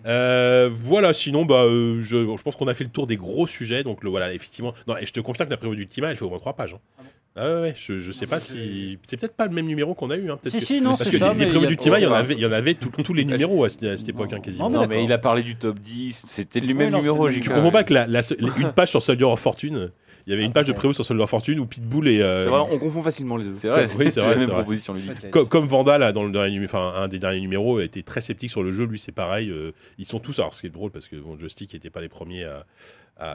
Euh, 0.05 0.69
voilà, 0.71 1.13
sinon, 1.13 1.45
bah, 1.45 1.63
euh, 1.63 1.99
je, 2.01 2.17
bon, 2.23 2.37
je 2.37 2.43
pense 2.43 2.55
qu'on 2.55 2.67
a 2.67 2.73
fait 2.73 2.83
le 2.83 2.89
tour 2.89 3.07
des 3.07 3.17
gros 3.17 3.47
sujets, 3.47 3.83
donc 3.83 4.03
le, 4.03 4.09
voilà, 4.09 4.33
effectivement. 4.33 4.73
Non, 4.87 4.95
et 4.97 5.05
je 5.05 5.11
te 5.13 5.19
confirme 5.19 5.47
que 5.47 5.53
la 5.53 5.57
prévue 5.57 5.75
d'Ultima, 5.75 6.09
elle 6.11 6.15
fait 6.17 6.23
au 6.25 6.29
moins 6.29 6.39
trois 6.39 6.53
pages. 6.53 6.73
hein. 6.75 7.03
Ah 7.35 7.47
ouais, 7.55 7.61
ouais, 7.61 7.73
je, 7.75 7.99
je 7.99 8.11
sais 8.11 8.27
pas 8.27 8.39
si. 8.39 8.99
C'est 9.07 9.17
peut-être 9.17 9.35
pas 9.35 9.47
le 9.47 9.53
même 9.53 9.65
numéro 9.65 9.95
qu'on 9.95 10.11
a 10.11 10.15
eu. 10.17 10.29
Hein, 10.29 10.37
Si, 10.45 10.51
que- 10.51 10.59
si, 10.63 10.81
non, 10.81 10.91
Parce 10.91 11.03
c'est 11.05 11.09
que 11.11 11.17
ça. 11.17 11.33
des, 11.33 11.45
des 11.45 11.51
mais 11.51 11.59
y 11.61 11.65
a- 11.65 11.67
d'Ultima, 11.67 11.99
il 11.99 12.03
y 12.03 12.05
en 12.05 12.11
Ouais, 12.11 12.17
avait, 12.17 12.33
il 12.35 12.39
y 12.39 12.45
en 12.45 12.51
avait 12.51 12.75
tout- 12.75 12.91
tous 13.03 13.13
les 13.15 13.25
numéros 13.25 13.63
à, 13.63 13.69
cette- 13.69 13.83
à 13.85 13.97
cette 13.97 14.09
époque, 14.09 14.31
hein, 14.33 14.39
quasiment. 14.39 14.69
Non, 14.69 14.81
Non, 14.81 14.87
mais 14.87 15.03
il 15.03 15.11
a 15.11 15.17
parlé 15.17 15.41
du 15.41 15.55
top 15.55 15.79
10. 15.79 16.25
C'était 16.27 16.59
le 16.59 16.67
Ouais, 16.67 16.73
même 16.75 16.91
non, 16.91 16.99
numéro, 16.99 17.27
Tu 17.31 17.49
comprends 17.49 17.71
pas 17.71 17.83
que 17.83 17.93
la, 17.95 18.05
la 18.05 18.21
seule- 18.21 18.37
une 18.57 18.71
page 18.71 18.89
sur 18.91 19.01
Soldier 19.01 19.25
of 19.25 19.39
Fortune, 19.39 19.89
il 20.25 20.31
y 20.31 20.33
avait 20.33 20.43
une 20.43 20.53
page 20.53 20.65
de 20.65 20.71
Ok. 20.71 20.77
prévue 20.77 20.93
sur 20.93 21.05
Soldier 21.05 21.23
of 21.23 21.29
Fortune 21.29 21.59
où 21.59 21.65
Pitbull 21.65 22.07
et. 22.07 22.21
euh, 22.21 22.43
C'est 22.45 22.49
vrai, 22.49 22.59
on 22.71 22.79
confond 22.79 23.01
facilement 23.03 23.37
les 23.37 23.45
deux. 23.45 23.55
C'est 23.55 23.67
vrai, 23.67 23.85
Oui, 23.97 24.11
c'est 24.11 24.19
la 24.21 24.29
même 24.35 24.39
vrai. 24.45 24.55
proposition 24.55 24.93
ludique. 24.93 25.29
Comme, 25.31 25.47
comme 25.47 25.65
Vanda, 25.65 25.97
là, 25.97 26.11
dans 26.11 26.23
le 26.23 26.31
dernier, 26.31 26.57
numé- 26.59 26.65
enfin, 26.65 26.93
un 26.95 27.07
des 27.07 27.19
derniers 27.19 27.41
numéros, 27.41 27.79
était 27.79 28.03
très 28.03 28.21
sceptique 28.21 28.49
sur 28.51 28.63
le 28.63 28.71
jeu. 28.71 28.85
Lui, 28.85 28.99
c'est 28.99 29.11
pareil. 29.11 29.49
euh, 29.49 29.71
ils 29.97 30.05
sont 30.05 30.19
tous. 30.19 30.39
Alors, 30.39 30.53
ce 30.53 30.61
qui 30.61 30.67
est 30.67 30.69
drôle, 30.69 30.91
parce 30.91 31.07
que 31.07 31.15
bon, 31.17 31.37
Joystick 31.37 31.73
n'était 31.73 31.89
pas 31.89 32.01
les 32.01 32.09
premiers 32.09 32.43
à. 32.45 32.65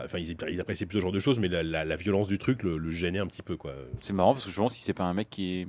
Enfin, 0.05 0.19
ils, 0.19 0.37
ils 0.51 0.61
appréciaient 0.61 0.87
plutôt 0.87 0.99
ce 0.99 1.03
genre 1.03 1.13
de 1.13 1.21
choses, 1.21 1.39
mais 1.39 1.49
la, 1.49 1.63
la- 1.63 1.85
la 1.85 1.97
violence 1.97 2.27
du 2.29 2.39
truc 2.39 2.63
le, 2.63 2.79
le 2.79 2.91
gênait 2.91 3.21
un 3.21 3.27
petit 3.27 3.43
peu, 3.43 3.57
quoi. 3.57 3.73
C'est 4.01 4.13
marrant 4.13 4.33
parce 4.33 4.45
que 4.45 4.51
je 4.51 4.57
demande 4.57 4.71
si 4.73 4.81
c'est 4.81 4.93
pas 4.95 5.05
un 5.05 5.15
mec 5.15 5.29
qui 5.31 5.61
est. 5.61 5.69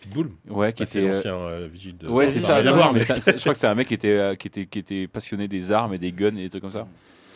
Pitbull, 0.00 0.30
Ouais, 0.48 0.72
qui 0.72 0.84
Bah, 0.84 0.86
c'est 0.86 1.00
était. 1.00 1.08
euh, 1.08 1.12
l'ancien 1.12 1.34
euh, 1.34 1.68
vigile 1.70 1.96
de. 1.98 2.06
Ouais, 2.08 2.28
ça 2.28 2.34
c'est 2.34 2.38
ça. 2.38 2.54
rien 2.54 2.66
à 2.66 2.70
Non, 2.70 2.76
voir, 2.76 2.86
non, 2.88 2.92
mais 2.94 3.00
ça- 3.00 3.16
ça- 3.16 3.32
je 3.36 3.40
crois 3.40 3.52
que 3.52 3.58
c'est 3.58 3.66
un 3.66 3.74
mec 3.74 3.88
qui 3.88 3.94
était, 3.94 4.08
euh, 4.16 4.34
qui 4.36 4.46
était, 4.46 4.66
qui 4.66 4.78
était 4.78 5.08
passionné 5.08 5.48
des 5.48 5.72
armes 5.72 5.92
et 5.92 5.98
des 5.98 6.12
guns 6.12 6.36
et 6.36 6.42
des 6.44 6.48
trucs 6.50 6.62
comme 6.62 6.70
ça. 6.70 6.86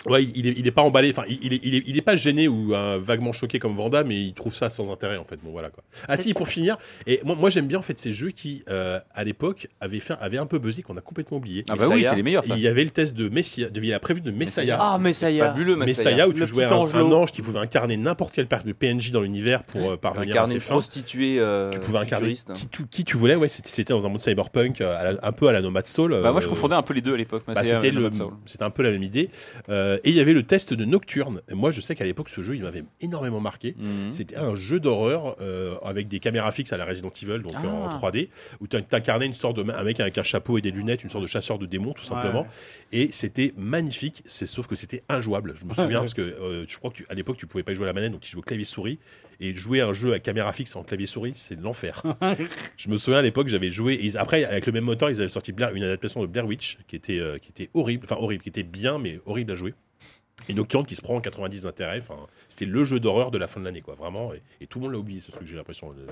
Ouais, 0.06 0.24
il 0.24 0.46
est, 0.48 0.54
il 0.56 0.66
est 0.66 0.70
pas 0.72 0.82
emballé. 0.82 1.10
Enfin, 1.10 1.22
il, 1.28 1.52
est, 1.54 1.60
il, 1.62 1.74
est, 1.76 1.82
il 1.86 1.96
est 1.96 2.02
pas 2.02 2.16
gêné 2.16 2.48
ou 2.48 2.74
euh, 2.74 2.98
vaguement 3.00 3.32
choqué 3.32 3.58
comme 3.58 3.74
Vanda, 3.76 4.02
mais 4.04 4.20
il 4.20 4.32
trouve 4.34 4.54
ça 4.54 4.68
sans 4.68 4.90
intérêt 4.90 5.16
en 5.16 5.24
fait. 5.24 5.38
Bon 5.44 5.50
voilà 5.52 5.70
quoi. 5.70 5.84
Ah 6.08 6.16
si, 6.16 6.34
pour 6.34 6.48
finir, 6.48 6.76
et 7.06 7.20
moi, 7.24 7.36
moi 7.38 7.50
j'aime 7.50 7.66
bien 7.66 7.78
en 7.78 7.82
fait 7.82 7.98
ces 7.98 8.12
jeux 8.12 8.30
qui, 8.30 8.64
euh, 8.68 8.98
à 9.14 9.24
l'époque, 9.24 9.68
avaient 9.80 10.00
fait, 10.00 10.14
avaient 10.20 10.38
un 10.38 10.46
peu 10.46 10.58
buzzé 10.58 10.82
qu'on 10.82 10.96
a 10.96 11.00
complètement 11.00 11.36
oublié. 11.36 11.64
Ah 11.70 11.76
bah 11.76 11.86
oui, 11.88 11.96
Messiah. 11.96 12.10
c'est 12.10 12.16
les 12.16 12.22
meilleurs 12.22 12.44
ça. 12.44 12.54
Il 12.56 12.62
y 12.62 12.68
avait 12.68 12.84
le 12.84 12.90
test 12.90 13.16
de 13.16 13.28
Messiah, 13.28 13.68
il 13.74 13.84
y 13.84 13.92
a 13.92 14.00
prévu 14.00 14.20
de 14.20 14.30
Messiah. 14.30 14.76
Ah, 14.80 14.98
est. 15.04 15.38
Fabuleux, 15.38 15.76
Messiah, 15.76 16.04
Messiah. 16.10 16.28
où 16.28 16.32
tu 16.32 16.40
Le 16.40 16.46
jouais 16.46 16.64
un, 16.64 16.72
un 16.72 17.12
ange 17.12 17.32
qui 17.32 17.42
pouvait 17.42 17.58
incarner 17.60 17.96
n'importe 17.96 18.32
quel 18.34 18.46
per- 18.48 18.58
de 18.64 18.72
PNJ 18.72 19.10
dans 19.12 19.20
l'univers 19.20 19.62
pour 19.62 19.92
euh, 19.92 19.96
parvenir 19.96 20.30
à 20.30 20.32
Incarner 20.32 20.48
ses 20.48 20.54
une 20.54 20.60
fins. 20.60 20.74
prostituée 20.74 21.36
euh, 21.38 21.70
Tu 21.72 21.80
pouvais 21.80 21.98
incarner 21.98 22.34
qui, 22.34 22.66
tu- 22.70 22.86
qui 22.86 23.04
tu 23.04 23.16
voulais, 23.16 23.34
ouais, 23.36 23.48
c'était 23.48 23.84
dans 23.92 24.04
un 24.04 24.08
monde 24.08 24.20
cyberpunk, 24.20 24.80
euh, 24.80 24.96
à 24.96 25.12
la- 25.12 25.18
un 25.26 25.32
peu 25.32 25.48
à 25.48 25.52
la 25.52 25.62
Nomad 25.62 25.86
Soul. 25.86 26.18
Bah 26.22 26.32
moi 26.32 26.40
je 26.40 26.48
confondais 26.48 26.74
un 26.74 26.82
peu 26.82 26.94
les 26.94 27.00
deux 27.00 27.14
à 27.14 27.16
l'époque. 27.16 27.42
bah, 27.46 27.54
Messiah 27.56 27.74
c'était 27.74 27.88
et 27.88 27.90
le, 27.90 27.98
Nomad 28.00 28.14
Soul. 28.14 28.32
c'était 28.46 28.64
un 28.64 28.70
peu 28.70 28.82
la 28.82 28.90
même 28.90 29.02
idée. 29.02 29.30
Euh, 29.68 29.91
et 30.05 30.10
il 30.10 30.14
y 30.14 30.20
avait 30.20 30.32
le 30.32 30.43
test 30.43 30.74
de 30.74 30.85
Nocturne. 30.85 31.40
Et 31.51 31.55
moi, 31.55 31.70
je 31.70 31.81
sais 31.81 31.94
qu'à 31.94 32.05
l'époque, 32.05 32.28
ce 32.28 32.43
jeu, 32.43 32.55
il 32.56 32.62
m'avait 32.62 32.85
énormément 33.01 33.40
marqué. 33.40 33.74
Mhm. 33.78 34.12
C'était 34.12 34.36
un 34.36 34.55
jeu 34.56 34.81
d'horreur 34.81 35.36
euh, 35.40 35.77
avec 35.82 36.09
des 36.09 36.20
caméras 36.20 36.52
fixes 36.52 36.73
à 36.73 36.77
la 36.77 36.85
Resident 36.85 37.10
Evil, 37.23 37.43
donc 37.43 37.52
Ah. 37.56 37.62
euh, 37.64 37.69
en 37.69 37.98
3D, 37.98 38.28
où 38.60 38.66
tu 38.69 38.77
incarnais 38.77 39.27
une 39.27 39.32
sorte 39.35 39.56
de 39.56 39.70
un 39.73 39.82
mec 39.85 40.01
avec 40.01 40.19
un 40.19 40.23
chapeau 40.23 40.59
et 40.59 40.60
des 40.60 40.70
lunettes, 40.70 41.02
une 41.05 41.10
sorte 41.10 41.23
de 41.23 41.28
chasseur 41.28 41.59
de 41.59 41.66
démons, 41.66 41.93
tout 41.93 42.05
simplement. 42.05 42.47
Et 42.93 43.09
c'était 43.12 43.55
magnifique. 43.56 44.23
C'est 44.27 44.47
sauf 44.47 44.66
que 44.66 44.77
c'était 44.77 45.02
injouable. 45.09 45.55
Je 45.59 45.64
me 45.64 45.73
souviens 45.74 46.01
parce 46.01 46.14
que 46.14 46.20
euh, 46.23 46.64
je 46.69 46.77
crois 46.78 46.90
que 46.90 46.97
tu- 46.97 47.06
à 47.09 47.14
l'époque, 47.14 47.36
tu 47.39 47.47
pouvais 47.47 47.62
pas 47.62 47.73
y 47.73 47.74
jouer 47.74 47.85
à 47.85 47.86
la 47.89 47.93
manette, 47.94 48.12
donc 48.12 48.20
tu 48.20 48.31
jouais 48.31 48.40
au 48.40 48.43
clavier 48.43 48.64
souris. 48.66 48.98
Et 49.44 49.55
jouer 49.56 49.81
un 49.81 49.93
jeu 49.93 50.12
à 50.12 50.20
caméra 50.20 50.52
fixe 50.52 50.77
en 50.77 50.85
clavier 50.85 51.06
souris, 51.06 51.32
c'est 51.35 51.60
l'enfer. 51.60 52.02
je 52.77 52.89
me 52.89 52.97
souviens 52.97 53.19
à 53.19 53.23
l'époque, 53.23 53.48
j'avais 53.48 53.70
joué. 53.70 53.98
ils- 54.01 54.16
après, 54.16 54.44
avec 54.44 54.66
le 54.66 54.73
même 54.73 54.85
moteur, 54.85 55.10
ils 55.10 55.19
avaient 55.20 55.28
sorti 55.28 55.51
Blair- 55.52 55.74
une 55.74 55.82
adaptation 55.82 56.20
de 56.23 56.27
Blair 56.27 56.47
Witch 56.47 56.78
qui 56.86 56.94
était 56.94 57.19
euh, 57.19 57.39
qui 57.39 57.48
était 57.51 57.69
horrible, 57.74 58.05
enfin 58.05 58.20
horrible, 58.23 58.43
qui 58.43 58.51
était 58.51 58.62
bien 58.62 58.98
mais 59.01 59.19
horrible 59.27 59.51
à 59.51 59.55
jouer. 59.56 59.74
Et 60.48 60.55
Nocturne 60.55 60.86
qui 60.86 60.94
se 60.97 61.02
prend 61.02 61.16
en 61.16 61.20
90 61.20 61.62
d'intérêt. 61.62 61.98
Enfin, 61.98 62.16
c'était 62.52 62.70
le 62.70 62.84
jeu 62.84 63.00
d'horreur 63.00 63.30
de 63.30 63.38
la 63.38 63.48
fin 63.48 63.60
de 63.60 63.64
l'année, 63.64 63.80
quoi, 63.80 63.94
vraiment. 63.94 64.32
Et, 64.34 64.42
et 64.60 64.66
tout 64.66 64.78
le 64.78 64.84
monde 64.84 64.92
l'a 64.92 64.98
oublié, 64.98 65.20
ce 65.20 65.30
truc, 65.30 65.46
j'ai 65.46 65.56
l'impression. 65.56 65.90
Le- 65.90 66.06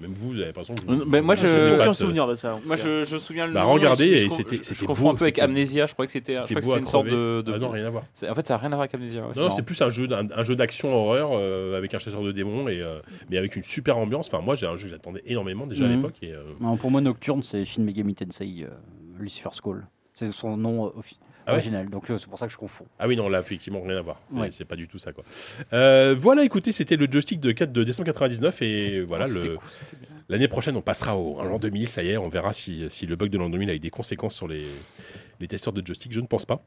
Même 0.00 0.12
vous, 0.12 0.28
vous 0.28 0.36
avez 0.36 0.46
l'impression. 0.46 0.74
que 0.76 0.84
vous- 0.84 0.92
Euh, 1.00 1.04
ben, 1.08 1.24
moi, 1.24 1.34
je- 1.34 1.76
pas 1.76 1.82
Aucun 1.82 1.92
souvenir 1.92 2.26
de 2.28 2.36
ça. 2.36 2.60
Moi, 2.64 2.76
je, 2.76 3.02
je 3.04 3.14
me 3.14 3.18
souviens 3.18 3.46
le 3.48 3.52
Bah, 3.54 3.62
nom, 3.62 3.72
regardez, 3.72 4.06
je- 4.12 4.16
je 4.18 4.26
et 4.26 4.28
c'était- 4.30 4.56
je- 4.62 4.74
Je 4.74 4.84
confonds 4.84 5.10
un 5.10 5.14
peu 5.16 5.24
avec 5.24 5.38
Amnesia, 5.40 5.86
je 5.86 5.92
crois 5.94 6.06
que 6.06 6.12
c'était 6.12 6.34
je 6.34 6.78
une 6.78 6.86
sorte 6.86 7.06
de. 7.08 7.42
de- 7.42 7.52
Ah 7.52 7.58
non, 7.58 7.70
rien 7.70 7.86
à 7.86 7.90
voir. 7.90 8.04
En 8.28 8.34
fait, 8.34 8.46
ça 8.46 8.54
n'a 8.54 8.58
rien 8.58 8.72
à 8.72 8.76
voir 8.76 8.80
avec 8.82 8.94
ouais, 8.94 9.08
c'est 9.34 9.40
Non, 9.40 9.50
c'est 9.50 9.62
plus 9.62 9.80
un 9.82 9.90
jeu, 9.90 10.06
d'un- 10.06 10.28
un, 10.36 10.42
jeu 10.44 10.54
d'action 10.54 10.94
horreur 10.94 11.30
euh, 11.32 11.76
avec 11.76 11.94
un 11.94 11.98
chasseur 11.98 12.22
de 12.22 12.30
démons, 12.30 12.68
et, 12.68 12.80
euh, 12.80 13.00
mais 13.30 13.38
avec 13.38 13.56
une 13.56 13.64
super 13.64 13.98
ambiance. 13.98 14.28
Enfin, 14.32 14.40
moi, 14.42 14.54
j'ai 14.54 14.66
un 14.66 14.76
jeu 14.76 14.84
que 14.84 14.90
j'attendais 14.90 15.22
énormément 15.26 15.66
déjà 15.66 15.84
à 15.86 15.88
Mhm. 15.88 15.96
l'époque. 15.96 16.14
Euh, 16.22 16.76
pour 16.78 16.90
moi, 16.92 17.00
Nocturne, 17.00 17.42
c'est 17.42 17.64
Shin 17.64 17.82
Megami 17.82 18.14
Tensei 18.14 18.62
euh, 18.62 18.68
Lucifer's 19.18 19.60
Call. 19.60 19.86
C'est 20.14 20.30
son 20.30 20.56
nom 20.56 20.86
euh, 20.86 20.90
Ah 21.48 21.52
ouais 21.52 21.58
original, 21.58 21.88
donc 21.88 22.10
euh, 22.10 22.18
c'est 22.18 22.28
pour 22.28 22.38
ça 22.38 22.46
que 22.46 22.52
je 22.52 22.58
confonds. 22.58 22.86
Ah 22.98 23.08
oui, 23.08 23.16
non, 23.16 23.28
là, 23.28 23.40
effectivement, 23.40 23.80
rien 23.80 23.96
à 23.96 24.02
voir. 24.02 24.20
C'est 24.50 24.60
Ouais. 24.60 24.66
pas 24.66 24.76
du 24.76 24.86
tout 24.86 24.98
ça, 24.98 25.12
quoi. 25.12 25.24
Euh, 25.72 26.14
voilà, 26.18 26.44
écoutez, 26.44 26.72
c'était 26.72 26.96
le 26.96 27.06
joystick 27.10 27.40
de 27.40 27.52
4 27.52 27.72
de 27.72 27.84
décembre 27.84 28.06
99, 28.06 28.62
et 28.62 29.00
voilà, 29.00 29.24
Oh, 29.28 29.32
le- 29.34 29.40
bien. 29.40 29.58
l'année 30.28 30.48
prochaine, 30.48 30.76
on 30.76 30.82
passera 30.82 31.16
au 31.16 31.40
à 31.40 31.44
l'an 31.44 31.58
2000, 31.58 31.88
ça 31.88 32.02
y 32.02 32.10
est, 32.10 32.16
on 32.18 32.28
verra 32.28 32.52
si, 32.52 32.84
si 32.90 33.06
le 33.06 33.16
bug 33.16 33.30
de 33.30 33.38
l'an 33.38 33.48
2000 33.50 33.70
a 33.70 33.74
eu 33.74 33.78
des 33.78 33.90
conséquences 33.90 34.36
sur 34.36 34.46
les, 34.46 34.64
les 35.40 35.48
testeurs 35.48 35.72
de 35.72 35.84
joystick, 35.84 36.12
je 36.12 36.20
ne 36.20 36.26
pense 36.26 36.44
pas. 36.46 36.62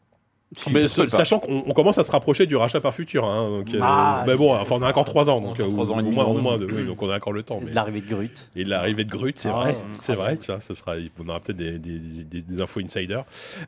Mais. 0.72 0.86
Sachant 0.88 1.40
qu'on 1.40 1.64
on 1.66 1.72
commence 1.74 1.98
à 1.98 2.04
se 2.04 2.12
rapprocher 2.12 2.46
du 2.46 2.56
rachat 2.58 2.82
par 2.82 2.94
futur, 2.94 3.26
hein, 3.26 3.50
donc, 3.50 3.74
euh, 3.74 3.80
Ah, 3.82 4.24
mais 4.28 4.36
bon, 4.36 4.54
enfin, 4.54 4.76
on 4.78 4.82
a 4.82 4.90
encore 4.90 5.06
3 5.06 5.30
ans, 5.30 5.40
donc, 5.40 5.52
Encore 5.52 5.68
euh, 5.68 5.70
trois 5.70 5.90
ou- 5.90 5.94
ans 5.94 5.96
et 5.96 6.00
au 6.00 6.04
demi 6.04 6.16
moins, 6.16 6.26
nous. 6.34 6.42
moins 6.42 6.58
de- 6.58 6.66
oui, 6.66 6.86
donc 6.86 7.02
on 7.02 7.10
a 7.10 7.16
encore 7.16 7.32
le 7.34 7.44
temps. 7.44 7.62
Et 7.66 7.70
de 7.70 7.76
l'arrivée 7.76 8.02
de 8.02 8.10
Grut. 8.14 8.50
Et 8.58 8.64
de 8.66 8.70
l'arrivée 8.70 9.04
de 9.06 9.10
Grut, 9.10 9.38
c'est 9.38 9.48
Ah, 9.50 9.54
vrai, 9.54 9.78
c'est 10.00 10.16
vrai, 10.16 10.36
ça, 10.42 10.60
ça 10.60 10.76
sera, 10.76 10.96
on 11.24 11.30
aura 11.30 11.40
peut-être 11.40 11.58
des, 11.58 11.80
des, 11.80 12.00
des- 12.26 12.42
des 12.42 12.62
infos 12.62 12.82
insider. 12.82 13.22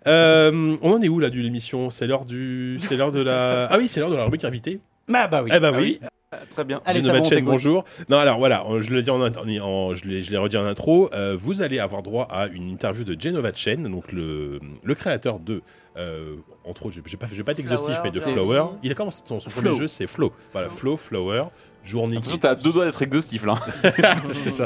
Euh, 0.08 0.76
on 0.82 0.92
en 0.92 1.02
est 1.02 1.08
où 1.10 1.20
là 1.20 1.30
de 1.30 1.36
l'émission? 1.40 1.90
C'est 1.90 2.08
l'heure 2.08 2.26
du, 2.26 2.78
c'est 2.82 2.98
l'heure 2.98 3.12
de 3.12 3.22
la, 3.22 3.66
ah 3.70 3.78
oui, 3.78 3.88
c'est 3.88 4.00
l'heure 4.00 4.10
de 4.12 4.16
la 4.16 4.24
rubrique 4.26 4.44
invité. 4.44 4.80
Bah, 5.08 5.28
bah 5.28 5.42
oui. 5.44 5.52
eh 5.56 5.60
ben 5.60 5.72
Ah 5.74 5.78
oui, 5.80 6.00
Très 6.52 6.64
bien. 6.64 6.82
Allez, 6.86 7.02
t'écoute. 7.02 7.44
bonjour. 7.46 7.84
Non, 8.10 8.18
alors 8.18 8.38
voilà, 8.40 8.66
on- 8.68 8.82
je 8.82 8.92
le 8.92 9.02
dis 9.04 9.10
en, 9.10 9.96
je 9.96 10.06
l'ai 10.06 10.38
redit 10.38 10.58
en 10.58 10.66
intro. 10.66 11.10
euh, 11.14 11.36
vous 11.40 11.62
allez 11.62 11.80
avoir 11.80 12.04
droit 12.04 12.28
à 12.30 12.48
une 12.48 12.70
interview 12.70 13.04
de 13.04 13.20
Genova 13.20 13.52
Chen, 13.54 13.84
donc 13.90 14.12
le, 14.12 14.60
le 14.84 14.96
créateur 14.96 15.40
de, 15.40 15.62
euh, 15.98 16.36
entre 16.66 16.86
autres, 16.88 16.96
je 16.96 17.02
vais 17.02 17.18
pas, 17.18 17.28
pas 17.28 17.52
être 17.52 17.60
exhaustif, 17.60 17.96
Flower, 17.96 18.02
mais 18.04 18.12
de 18.12 18.20
Flower. 18.20 18.64
Il 18.84 18.92
a 18.92 18.96
commencé 18.96 19.24
son, 19.28 19.40
son 19.40 19.50
premier 19.50 19.76
jeu, 19.76 19.88
c'est 19.88 20.08
Flow. 20.08 20.32
Voilà, 20.52 20.70
Flow, 20.70 20.98
Flower, 20.98 21.46
journée. 21.84 22.18
Attention, 22.18 22.38
t'as 22.38 22.56
deux 22.56 22.72
doigts 22.72 22.86
d'être 22.86 23.02
exhaustif 23.02 23.46
là. 23.46 23.56
c'est 24.32 24.50
ça. 24.50 24.66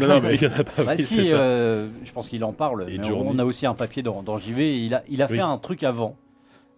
Non, 0.00 0.06
non, 0.08 0.20
mais 0.20 0.34
il 0.36 0.42
y 0.42 0.46
en 0.46 0.50
a 0.52 0.64
pas. 0.64 0.84
Bah 0.84 0.92
oui, 0.96 1.02
si, 1.02 1.32
euh, 1.32 1.88
je 2.04 2.12
pense 2.12 2.28
qu'il 2.28 2.44
en 2.44 2.52
parle. 2.52 2.86
Et 2.90 2.98
mais 2.98 3.04
Journey. 3.04 3.30
on 3.34 3.38
a 3.38 3.44
aussi 3.44 3.66
un 3.66 3.74
papier 3.74 4.02
dans, 4.02 4.22
dans 4.22 4.38
JV. 4.38 4.78
Il 4.78 4.94
a, 4.94 5.02
il 5.08 5.22
a 5.22 5.26
Oui. 5.28 5.36
fait 5.36 5.42
un 5.42 5.56
truc 5.58 5.82
avant. 5.82 6.16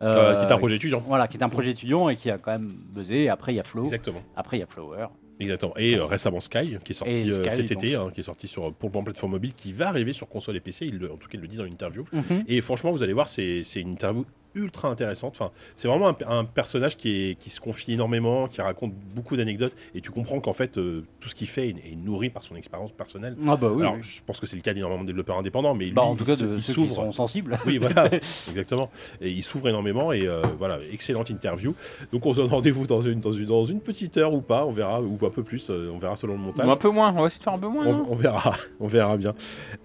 Euh, 0.02 0.36
qui 0.36 0.46
est 0.46 0.52
un 0.52 0.54
euh, 0.54 0.58
projet 0.58 0.76
étudiant. 0.76 1.02
Voilà, 1.06 1.28
qui 1.28 1.36
est 1.36 1.42
un 1.42 1.48
projet 1.48 1.70
étudiant 1.70 2.08
et 2.08 2.16
qui 2.16 2.30
a 2.30 2.38
quand 2.38 2.52
même 2.52 2.72
buzzé. 2.90 3.28
Après, 3.28 3.52
il 3.52 3.56
y 3.56 3.60
a 3.60 3.64
Flow. 3.64 3.84
Exactement. 3.84 4.22
Après, 4.34 4.56
il 4.56 4.60
y 4.60 4.62
a 4.62 4.66
Flower. 4.66 5.06
Exactement. 5.40 5.74
Et 5.76 5.96
euh, 5.96 6.04
récemment 6.04 6.40
Sky, 6.40 6.76
qui 6.84 6.92
est 6.92 6.94
sorti 6.94 7.30
euh, 7.30 7.50
cet 7.50 7.70
été, 7.70 7.94
hein, 7.94 8.10
qui 8.12 8.20
est 8.20 8.24
sorti 8.24 8.46
sur, 8.46 8.72
pour 8.72 8.90
le 8.94 9.04
plateforme 9.04 9.32
mobile, 9.32 9.54
qui 9.54 9.72
va 9.72 9.88
arriver 9.88 10.12
sur 10.12 10.28
console 10.28 10.56
et 10.56 10.60
PC. 10.60 10.86
Il 10.86 11.04
en 11.06 11.16
tout 11.16 11.28
cas, 11.28 11.34
il 11.34 11.40
le 11.40 11.48
dit 11.48 11.56
dans 11.56 11.64
l'interview. 11.64 12.04
Mhm. 12.12 12.44
Et 12.46 12.60
franchement, 12.60 12.92
vous 12.92 13.02
allez 13.02 13.12
voir, 13.12 13.28
c'est 13.28 13.62
une 13.76 13.92
interview 13.92 14.24
ultra 14.54 14.88
intéressante. 14.88 15.32
Enfin, 15.40 15.50
c'est 15.76 15.88
vraiment 15.88 16.08
un, 16.08 16.16
un 16.28 16.44
personnage 16.44 16.96
qui, 16.96 17.30
est, 17.30 17.34
qui 17.38 17.50
se 17.50 17.60
confie 17.60 17.92
énormément, 17.92 18.48
qui 18.48 18.60
raconte 18.60 18.92
beaucoup 19.14 19.36
d'anecdotes, 19.36 19.74
et 19.94 20.00
tu 20.00 20.10
comprends 20.10 20.40
qu'en 20.40 20.52
fait, 20.52 20.78
euh, 20.78 21.04
tout 21.20 21.28
ce 21.28 21.34
qu'il 21.34 21.46
fait 21.46 21.68
est, 21.68 21.92
est 21.92 21.96
nourri 21.96 22.30
par 22.30 22.42
son 22.42 22.56
expérience 22.56 22.92
personnelle. 22.92 23.36
Ah 23.46 23.56
bah 23.56 23.68
oui. 23.72 23.82
Alors, 23.82 23.94
oui. 23.94 24.02
je 24.02 24.20
pense 24.26 24.40
que 24.40 24.46
c'est 24.46 24.56
le 24.56 24.62
cas 24.62 24.74
d'énormément 24.74 25.02
de 25.02 25.06
développeurs 25.06 25.38
indépendants, 25.38 25.74
mais 25.74 25.86
lui, 25.86 25.92
Bah, 25.92 26.02
en 26.02 26.14
tout 26.16 26.24
il 26.24 26.36
cas, 26.36 26.36
de 26.36 26.54
il 26.56 26.62
ceux 26.62 26.72
qui 26.74 26.80
s'ouvre. 26.80 26.94
sont 26.96 27.12
sensibles. 27.12 27.58
Oui, 27.66 27.78
voilà, 27.78 28.08
exactement. 28.48 28.90
Et 29.20 29.30
il 29.30 29.42
s'ouvre 29.42 29.68
énormément 29.68 30.12
et 30.12 30.26
euh, 30.26 30.42
voilà, 30.58 30.78
excellente 30.92 31.30
interview. 31.30 31.74
Donc 32.12 32.26
on 32.26 32.32
se 32.34 32.40
donne 32.40 32.50
rendez-vous 32.50 32.86
dans 32.86 33.02
une, 33.02 33.20
dans, 33.20 33.32
une, 33.32 33.46
dans 33.46 33.66
une 33.66 33.80
petite 33.80 34.16
heure 34.16 34.32
ou 34.34 34.40
pas, 34.40 34.64
on 34.66 34.72
verra, 34.72 35.00
ou 35.02 35.18
un 35.24 35.30
peu 35.30 35.42
plus, 35.42 35.68
euh, 35.70 35.90
on 35.94 35.98
verra 35.98 36.16
selon 36.16 36.34
le 36.34 36.40
montage. 36.40 36.66
Un 36.68 36.76
peu 36.76 36.90
moins, 36.90 37.10
on 37.10 37.20
va 37.20 37.26
essayer 37.26 37.38
de 37.38 37.44
faire 37.44 37.52
un 37.54 37.58
peu 37.58 37.68
moins. 37.68 37.86
On, 37.86 38.14
verra, 38.16 38.54
on 38.80 38.88
verra 38.88 39.16
bien. 39.16 39.34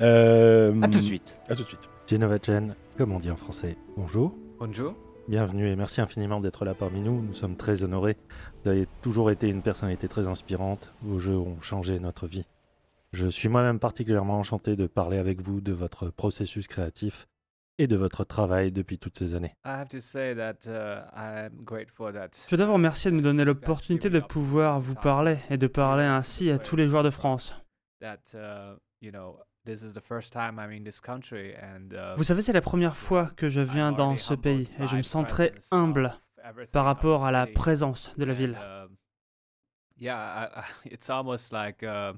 Euh, 0.01 0.73
À 0.81 0.87
tout 0.87 0.99
de 0.99 1.03
suite. 1.03 1.37
À 1.49 1.55
tout 1.55 1.63
de 1.63 1.67
suite. 1.67 1.89
Genova 2.09 2.37
Chen, 2.43 2.75
comme 2.97 3.11
on 3.13 3.19
dit 3.19 3.31
en 3.31 3.35
français, 3.37 3.75
bonjour. 3.97 4.33
Bonjour. 4.65 4.95
Bienvenue 5.27 5.69
et 5.69 5.75
merci 5.75 6.01
infiniment 6.01 6.39
d'être 6.39 6.65
là 6.65 6.73
parmi 6.73 6.99
nous. 6.99 7.21
Nous 7.21 7.35
sommes 7.35 7.55
très 7.55 7.83
honorés. 7.83 8.17
Vous 8.63 8.71
avez 8.71 8.87
toujours 9.03 9.29
été 9.29 9.47
une 9.47 9.61
personnalité 9.61 10.07
très 10.07 10.27
inspirante. 10.27 10.91
Vos 11.03 11.19
jeux 11.19 11.37
ont 11.37 11.61
changé 11.61 11.99
notre 11.99 12.25
vie. 12.25 12.47
Je 13.13 13.27
suis 13.27 13.47
moi-même 13.47 13.77
particulièrement 13.77 14.39
enchanté 14.39 14.75
de 14.75 14.87
parler 14.87 15.19
avec 15.19 15.39
vous 15.39 15.61
de 15.61 15.71
votre 15.71 16.09
processus 16.09 16.67
créatif 16.67 17.27
et 17.77 17.85
de 17.85 17.95
votre 17.95 18.23
travail 18.23 18.71
depuis 18.71 18.97
toutes 18.97 19.19
ces 19.19 19.35
années. 19.35 19.53
I 19.65 19.69
have 19.69 19.89
to 19.89 19.99
say 19.99 20.33
that 20.33 20.67
uh, 20.67 21.03
I'm 21.15 21.63
grateful 21.63 22.11
that 22.13 22.31
Je 22.49 22.55
dois 22.55 22.65
vous 22.65 22.73
remercier 22.73 23.11
de 23.11 23.15
me 23.17 23.21
donner 23.21 23.45
l'opportunité 23.45 24.09
de 24.09 24.19
pouvoir 24.19 24.79
vous 24.79 24.95
parler 24.95 25.37
et 25.51 25.57
de 25.57 25.67
parler 25.67 26.05
ainsi 26.05 26.49
à 26.49 26.57
tous 26.57 26.75
les 26.75 26.87
joueurs 26.87 27.03
de 27.03 27.11
France. 27.11 27.53
That 29.65 29.71
you 29.71 29.75
know 29.75 29.75
this 29.75 29.81
is 29.81 29.93
the 29.93 30.01
first 30.01 30.33
time 30.33 30.59
I'm 30.59 30.71
in 30.71 30.83
this 30.83 30.99
country 30.99 31.55
and 31.55 31.93
uh, 31.93 32.15
Vous 32.15 32.23
savez, 32.23 32.41
c'est 32.41 32.53
la 32.53 32.61
première 32.61 32.95
fois 32.95 33.31
que 33.35 33.49
je 33.49 33.61
viens 33.61 33.91
dans 33.91 34.17
ce 34.17 34.33
pays 34.33 34.69
et 34.79 34.87
je 34.87 34.95
me 34.95 35.03
sens 35.03 35.27
très 35.27 35.53
humble 35.71 36.13
par 36.71 36.85
rapport 36.85 37.25
à 37.25 37.31
la 37.31 37.47
présence 37.47 38.11
de 38.17 38.25
la 38.25 38.33
ville. 38.33 38.57
um, 38.57 38.95
yeah, 39.97 40.15
I, 40.15 40.59
I, 40.59 40.63
it's 40.93 41.09
almost 41.09 41.51
like 41.51 41.83
uh, 41.83 42.13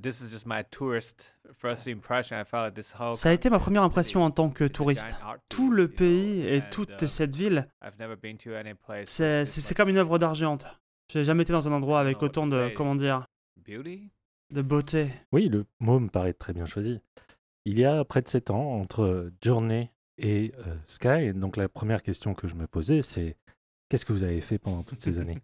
this 0.00 0.20
is 0.20 0.30
just 0.30 0.46
my 0.46 0.62
tourist 0.70 1.34
first 1.54 1.86
impression. 1.86 2.38
I 2.38 2.44
felt 2.44 2.64
like 2.64 2.74
this 2.74 2.94
whole 2.98 3.14
Ça 3.14 3.30
a 3.30 3.32
été 3.32 3.50
ma 3.50 3.58
première 3.58 3.82
impression 3.82 4.22
en 4.24 4.30
tant 4.30 4.50
que 4.50 4.64
touriste. 4.64 5.08
Tout 5.48 5.70
le 5.70 5.88
pays 5.88 6.46
et 6.46 6.62
toute 6.70 7.02
uh, 7.02 7.08
cette 7.08 7.36
ville, 7.36 7.68
I've 7.82 7.98
never 7.98 8.16
been 8.16 8.36
to 8.38 8.54
any 8.54 8.74
place 8.74 9.08
c'est 9.44 9.74
comme 9.74 9.88
une 9.88 9.98
œuvre 9.98 10.18
d'argent. 10.18 10.58
J'ai 11.10 11.24
jamais 11.24 11.42
été 11.42 11.52
dans 11.52 11.66
un 11.66 11.72
endroit 11.72 12.00
avec 12.00 12.22
autant 12.22 12.46
de, 12.46 12.70
comment 12.76 12.94
dire, 12.94 13.26
beauty? 13.56 14.10
De 14.50 14.62
beauté. 14.62 15.10
Oui, 15.32 15.48
le 15.48 15.66
mot 15.80 15.98
me 16.00 16.08
paraît 16.08 16.32
très 16.32 16.52
bien 16.52 16.66
choisi. 16.66 17.00
Il 17.64 17.78
y 17.78 17.84
a 17.84 18.04
près 18.04 18.22
de 18.22 18.28
7 18.28 18.50
ans, 18.50 18.72
entre 18.80 19.30
Journey 19.42 19.92
et 20.16 20.52
euh, 20.66 20.74
Sky, 20.86 21.32
donc 21.34 21.56
la 21.56 21.68
première 21.68 22.02
question 22.02 22.34
que 22.34 22.48
je 22.48 22.54
me 22.54 22.66
posais, 22.66 23.02
c'est 23.02 23.36
qu'est-ce 23.88 24.04
que 24.04 24.12
vous 24.12 24.24
avez 24.24 24.40
fait 24.40 24.58
pendant 24.58 24.82
toutes 24.82 25.02
ces 25.02 25.18
années? 25.20 25.38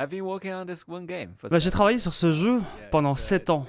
I've 0.00 0.08
been 0.10 0.22
working 0.22 0.52
on 0.52 0.66
this 0.66 0.84
one 0.88 1.06
game. 1.06 1.34
for 1.36 1.48
Bah, 1.50 1.58
j'ai 1.58 1.64
seven? 1.64 1.72
travaillé 1.72 1.98
sur 1.98 2.14
ce 2.14 2.32
jeu 2.32 2.60
pendant 2.90 3.12
it's 3.14 3.20
a- 3.24 3.38
7 3.38 3.42
it's 3.42 3.50
ans. 3.50 3.66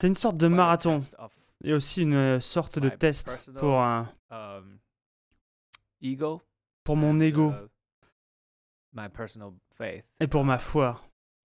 C'est 0.00 0.08
une 0.08 0.16
sorte 0.16 0.36
de 0.36 0.48
marathon 0.48 0.98
et 1.64 1.72
aussi 1.72 2.02
une 2.02 2.14
euh, 2.14 2.40
sorte 2.40 2.78
de 2.78 2.88
test 2.88 3.50
pour, 3.56 3.80
un, 3.80 4.08
um, 4.30 4.78
pour 6.84 6.96
mon 6.96 7.20
ego 7.20 7.50
uh, 7.52 7.54
my 8.92 9.08
personal 9.08 9.52
faith. 9.76 10.04
et 10.20 10.26
pour 10.26 10.44
ma 10.44 10.58
foi. 10.58 11.00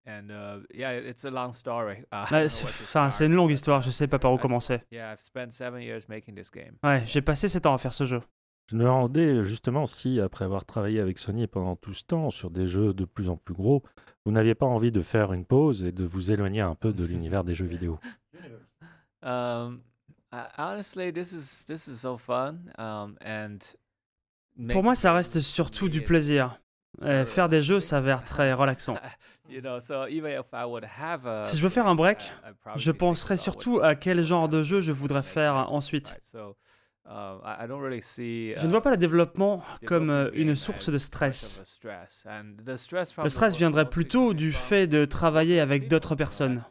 And 0.07 0.29
uh, 0.29 0.63
yeah, 0.71 0.93
it's 0.93 1.25
a 1.25 1.31
long 1.31 1.51
story. 1.51 2.03
I 2.11 2.25
don't 2.29 2.47
know 2.49 3.11
c'est 3.11 3.25
une 3.25 3.33
longue 3.33 3.51
histoire, 3.51 3.81
je 3.81 3.89
sais 3.89 4.07
pas 4.07 4.19
par 4.19 4.31
où 4.33 4.37
commencer. 4.37 4.81
Yeah, 4.91 5.11
I've 5.11 5.21
spent 5.21 5.51
seven 5.51 5.81
years 5.81 6.07
making 6.07 6.35
this 6.35 6.51
game. 6.51 6.75
Ouais, 6.83 7.03
j'ai 7.07 7.21
passé 7.23 7.47
7 7.47 7.65
ans 7.65 7.73
à 7.73 7.77
faire 7.79 7.93
ce 7.93 8.05
jeu. 8.05 8.21
Je 8.69 8.75
me 8.75 8.83
demandais 8.83 9.43
justement 9.43 9.87
si, 9.87 10.19
après 10.19 10.45
avoir 10.45 10.65
travaillé 10.65 10.99
avec 10.99 11.17
Sony 11.17 11.47
pendant 11.47 11.75
tout 11.75 11.93
ce 11.93 12.03
temps 12.03 12.29
sur 12.29 12.49
des 12.51 12.67
jeux 12.67 12.93
de 12.93 13.05
plus 13.05 13.29
en 13.29 13.37
plus 13.37 13.53
gros, 13.53 13.83
vous 14.25 14.31
n'aviez 14.31 14.55
pas 14.55 14.65
envie 14.65 14.91
de 14.91 15.01
faire 15.01 15.33
une 15.33 15.45
pause 15.45 15.83
et 15.83 15.91
de 15.91 16.03
vous 16.03 16.31
éloigner 16.31 16.61
un 16.61 16.75
peu 16.75 16.93
de 16.93 17.03
l'univers 17.05 17.43
des 17.43 17.55
jeux 17.55 17.65
vidéo. 17.67 17.99
Um, 19.23 19.81
I- 20.31 20.47
honestly, 20.57 21.11
this 21.11 21.31
is 21.31 21.65
this 21.65 21.87
is 21.87 21.97
so 21.99 22.17
fun. 22.17 22.57
Um, 22.77 23.15
and 23.25 23.57
Pour 24.71 24.83
moi, 24.83 24.95
ça 24.95 25.13
reste 25.13 25.39
surtout 25.39 25.89
du 25.89 25.99
is 25.99 26.03
plaisir. 26.03 26.59
Euh, 27.01 27.23
very 27.23 27.25
faire 27.25 27.49
des 27.49 27.61
jeux 27.61 27.79
s'avère 27.79 28.23
très 28.23 28.53
relaxant. 28.61 28.95
Si 29.49 29.57
je 31.57 31.61
veux 31.61 31.69
faire 31.69 31.87
un 31.87 31.95
break, 31.95 32.33
Je 32.75 32.91
penserai 32.91 33.37
surtout 33.37 33.79
à 33.81 33.95
quel 33.95 34.23
genre 34.23 34.49
de 34.49 34.63
jeu 34.63 34.81
je 34.81 34.91
voudrais 34.91 35.23
faire 35.23 35.71
ensuite. 35.71 36.15
see, 38.01 38.53
Je 38.57 38.65
ne 38.65 38.71
vois 38.71 38.79
uh, 38.79 38.83
pas 38.83 38.91
le 38.91 38.97
développement 38.97 39.63
comme 39.85 40.09
euh, 40.09 40.31
une 40.33 40.55
source 40.55 40.89
de 40.89 40.97
stress. 40.97 41.79
Le 41.83 43.29
stress 43.29 43.55
viendrait 43.55 43.89
plutôt 43.89 44.33
du 44.33 44.51
fait 44.51 44.87
de 44.87 45.05
travailler 45.05 45.59
avec 45.59 45.87
d'autres 45.87 46.15
know, 46.15 46.17
personnes. 46.17 46.63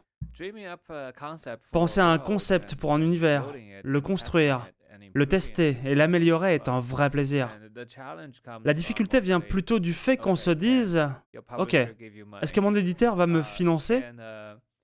Penser 1.71 2.01
à 2.01 2.07
un 2.07 2.17
concept 2.17 2.75
pour 2.75 2.93
un 2.93 3.01
univers, 3.01 3.45
le 3.83 4.01
construire, 4.01 4.67
Le 5.13 5.25
tester 5.25 5.77
et 5.85 5.95
l'améliorer 5.95 6.55
est 6.55 6.69
un 6.69 6.79
vrai 6.79 7.09
plaisir. 7.09 7.49
La 8.63 8.73
difficulté 8.73 9.19
vient 9.19 9.39
plutôt 9.39 9.79
du 9.79 9.93
fait 9.93 10.17
qu'on 10.17 10.35
se 10.35 10.51
dise 10.51 11.07
Ok, 11.57 11.73
est-ce 11.73 12.53
que 12.53 12.59
mon 12.59 12.75
éditeur 12.75 13.15
va 13.15 13.27
me 13.27 13.41
financer? 13.41 14.03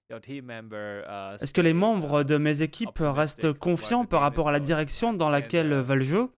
Est-ce 0.09 1.53
que 1.53 1.61
les 1.61 1.73
membres 1.73 2.23
de 2.23 2.37
mes 2.37 2.61
équipes 2.61 2.99
restent 2.99 3.53
confiants 3.53 4.05
par 4.05 4.21
rapport 4.21 4.49
à 4.49 4.51
la 4.51 4.59
direction 4.59 5.13
dans 5.13 5.29
laquelle 5.29 5.73
va 5.73 5.95
le 5.95 6.03
jeu? 6.03 6.29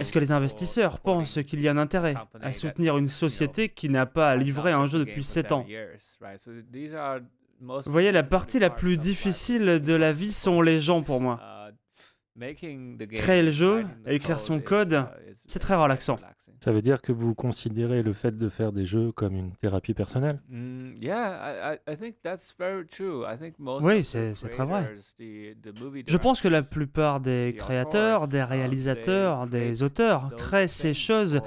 Est-ce 0.00 0.12
que 0.12 0.18
les 0.18 0.32
investisseurs 0.32 1.00
pensent 1.00 1.42
qu'il 1.42 1.60
y 1.60 1.68
a 1.68 1.72
un 1.72 1.76
intérêt 1.78 2.14
à 2.40 2.52
soutenir 2.52 2.96
une 2.96 3.08
société 3.08 3.68
qui 3.68 3.88
n'a 3.90 4.06
pas 4.06 4.36
livré 4.36 4.72
un 4.72 4.86
jeu 4.86 5.00
depuis 5.00 5.22
game 5.22 5.22
for 5.22 5.32
7 5.32 5.52
ans? 5.52 5.66
Vous 7.60 7.92
voyez, 7.92 8.12
la 8.12 8.22
partie 8.22 8.58
la 8.58 8.70
plus 8.70 8.96
difficile 8.96 9.80
de 9.80 9.94
la 9.94 10.12
vie 10.12 10.32
sont 10.32 10.60
les 10.62 10.80
gens 10.80 11.02
pour 11.02 11.20
moi. 11.20 11.40
Uh, 11.42 11.72
making 12.36 12.96
the 12.96 13.00
game, 13.00 13.18
Créer 13.20 13.42
le 13.42 13.52
jeu 13.52 13.84
écrire 14.06 14.38
son 14.40 14.60
code 14.60 14.92
uh, 14.92 15.32
c'est 15.46 15.58
très 15.58 15.74
very 15.74 15.82
relaxant. 15.84 16.16
relaxing. 16.16 16.54
Ça 16.62 16.72
veut 16.72 16.82
dire 16.82 17.00
que 17.00 17.12
vous 17.12 17.34
considérez 17.34 18.02
le 18.02 18.12
fait 18.12 18.36
de 18.36 18.48
faire 18.48 18.72
des 18.72 18.84
jeux 18.84 19.12
comme 19.12 19.34
une 19.34 19.52
thérapie 19.56 19.94
personnelle? 19.94 20.40
Mm, 20.48 20.96
yeah, 21.00 21.74
I, 21.74 21.78
I, 21.88 21.92
I 21.92 21.96
think 21.96 22.16
that's 22.22 22.54
very 22.58 22.86
true. 22.86 23.24
I 23.24 23.36
think 23.38 23.58
most 23.58 23.84
Oui, 23.84 24.04
c'est- 24.04 24.34
très 24.34 24.64
vrai. 24.64 24.96
Je 25.18 26.16
pense 26.16 26.40
que 26.40 26.48
la 26.48 26.62
plupart 26.62 27.20
des 27.20 27.54
créateurs, 27.56 28.28
des 28.28 28.38
uh, 28.38 28.42
réalisateurs, 28.42 29.46
des 29.46 29.82
auteurs 29.82 30.30
créent 30.36 30.68
ces 30.68 30.94
choses 30.94 31.40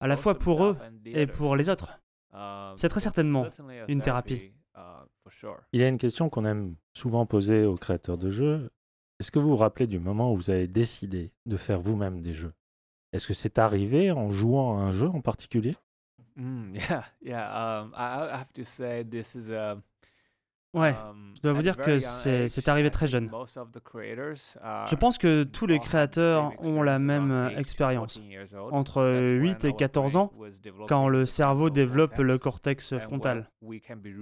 à 0.00 0.06
la 0.06 0.16
fois 0.16 0.38
pour 0.38 0.64
eux 0.64 0.76
et 1.06 1.26
pour 1.26 1.56
les 1.56 1.68
autres. 1.68 1.88
Um, 2.32 2.72
C'est 2.76 2.88
très 2.88 3.00
certainement 3.00 3.46
une 3.88 4.00
thérapie. 4.00 4.52
Il 5.72 5.80
y 5.80 5.84
a 5.84 5.88
une 5.88 5.98
question 5.98 6.28
qu'on 6.28 6.44
aime 6.44 6.74
souvent 6.94 7.26
poser 7.26 7.64
aux 7.64 7.76
créateurs 7.76 8.18
de 8.18 8.30
jeux. 8.30 8.70
Est-ce 9.20 9.30
que 9.30 9.38
vous 9.38 9.50
vous 9.50 9.56
rappelez 9.56 9.86
du 9.86 9.98
moment 9.98 10.32
où 10.32 10.36
vous 10.36 10.50
avez 10.50 10.68
décidé 10.68 11.32
de 11.46 11.56
faire 11.56 11.80
vous-même 11.80 12.22
des 12.22 12.32
jeux? 12.32 12.54
Est-ce 13.12 13.26
que 13.26 13.34
c'est 13.34 13.58
arrivé 13.58 14.12
en 14.12 14.30
jouant 14.30 14.78
à 14.78 14.82
un 14.82 14.90
jeu 14.90 15.08
en 15.08 15.20
particulier? 15.20 15.76
Mm, 16.36 16.74
yeah, 16.90 17.04
yeah. 17.22 17.80
Um, 17.80 17.92
I, 17.96 18.30
I 18.30 18.38
have 18.38 18.52
to 18.54 18.64
say 18.64 19.04
this 19.04 19.34
is 19.34 19.50
a. 19.50 19.82
Ouais, 20.74 20.90
um, 20.90 21.32
je 21.34 21.40
dois 21.40 21.54
vous 21.54 21.62
dire 21.62 21.76
que 21.78 21.98
c'est- 21.98 22.68
arrivé 22.68 22.90
très 22.90 23.06
jeune. 23.08 23.30
are- 24.60 24.86
Je 24.86 24.94
pense 24.96 25.16
que 25.16 25.44
tous 25.44 25.66
les 25.66 25.78
créateurs 25.78 26.52
ont 26.62 26.82
la 26.82 26.98
même 26.98 27.30
euh, 27.30 27.48
8 27.48 27.54
to 27.54 27.60
expérience. 27.60 28.14
14 28.14 28.30
years 28.30 28.54
old. 28.54 28.74
Entre 28.74 29.02
That's 29.02 29.30
8 29.30 29.64
when 29.64 29.70
et 29.70 29.72
our 29.72 29.76
14 29.78 30.12
brain 30.12 30.20
ans, 30.22 30.32
quand 30.86 31.08
le 31.08 31.24
cerveau 31.26 31.70
développe 31.70 32.18
le 32.18 32.38
cortex, 32.38 32.98
frontal. 32.98 33.48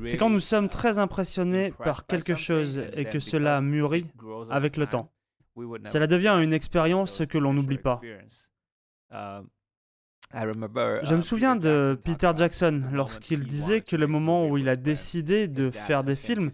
C'est 0.06 0.16
quand 0.16 0.30
nous 0.30 0.40
sommes 0.40 0.66
uh, 0.66 0.68
très 0.68 0.98
impressionnés 0.98 1.72
par 1.72 2.06
quelque 2.06 2.34
chose 2.36 2.80
et 2.94 3.06
que 3.06 3.18
cela 3.18 3.60
mûrit 3.60 4.06
avec 4.50 4.76
le 4.76 4.86
temps. 4.86 5.10
Cela 5.86 6.06
devient 6.06 6.38
une 6.42 6.52
expérience 6.52 7.22
que 7.28 7.38
l'on 7.38 7.54
n'oublie 7.54 7.78
pas. 7.78 8.00
experience. 8.02 8.48
Um, 9.10 9.16
I 9.18 9.18
remember, 9.18 9.48
Je 10.36 11.14
uh, 11.14 11.16
me 11.16 11.22
souviens 11.22 11.56
Peter 11.56 11.68
de 11.68 11.98
Peter 12.04 12.30
Jackson 12.36 12.82
lorsqu'il 12.92 13.44
disait 13.44 13.80
que 13.80 13.96
le 13.96 14.06
moment 14.06 14.46
où 14.46 14.58
il 14.58 14.68
a 14.68 14.76
décidé 14.76 15.48
de 15.48 15.70
faire 15.70 16.04
des 16.04 16.16
films 16.16 16.50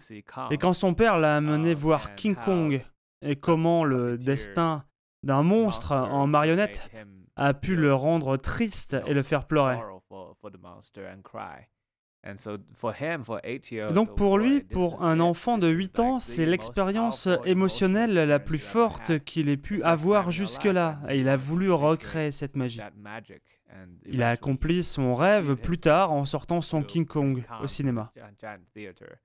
et 0.50 0.58
quand 0.58 0.72
son 0.72 0.94
père 0.94 1.18
l'a 1.18 1.36
amené 1.36 1.72
Um, 1.72 1.78
voir 1.78 2.14
King 2.14 2.36
Kong 2.36 2.84
et 3.22 3.36
comment 3.36 3.84
le 3.84 4.18
destin 4.18 4.84
d'un 5.22 5.42
monstre 5.42 5.92
en 5.92 6.26
marionnette 6.26 6.88
a 7.36 7.54
pu 7.54 7.76
le 7.76 7.94
rendre 7.94 8.36
triste 8.36 8.96
et 9.06 9.14
le 9.14 9.22
faire 9.22 9.46
pleurer. 9.46 9.78
Et 12.24 13.92
donc 13.92 14.16
pour 14.16 14.38
lui, 14.38 14.60
pour 14.60 15.02
un 15.02 15.18
enfant 15.18 15.58
de 15.58 15.66
This 15.72 15.74
is 15.74 15.78
8 15.78 15.98
like 15.98 15.98
ans, 15.98 16.20
c'est 16.20 16.46
l'expérience 16.46 17.28
émotionnelle 17.44 18.14
la 18.14 18.38
plus 18.38 18.58
forte 18.58 19.18
qu'il 19.24 19.48
ait 19.48 19.56
pu 19.56 19.82
avoir 19.82 20.30
jusque-là, 20.30 21.00
et 21.08 21.18
il 21.18 21.28
a 21.28 21.36
voulu 21.36 21.72
recréer 21.72 22.30
cette 22.30 22.54
magie. 22.54 22.80
Il 24.06 24.22
a 24.22 24.30
accompli 24.30 24.84
son 24.84 25.14
rêve 25.14 25.56
plus 25.56 25.78
tard 25.78 26.12
en 26.12 26.24
sortant 26.24 26.60
son 26.60 26.82
King 26.82 27.06
Kong 27.06 27.44
au 27.62 27.66
cinéma. 27.66 28.12
Giant, 28.14 28.26
giant 28.40 28.64
theater. 28.74 29.18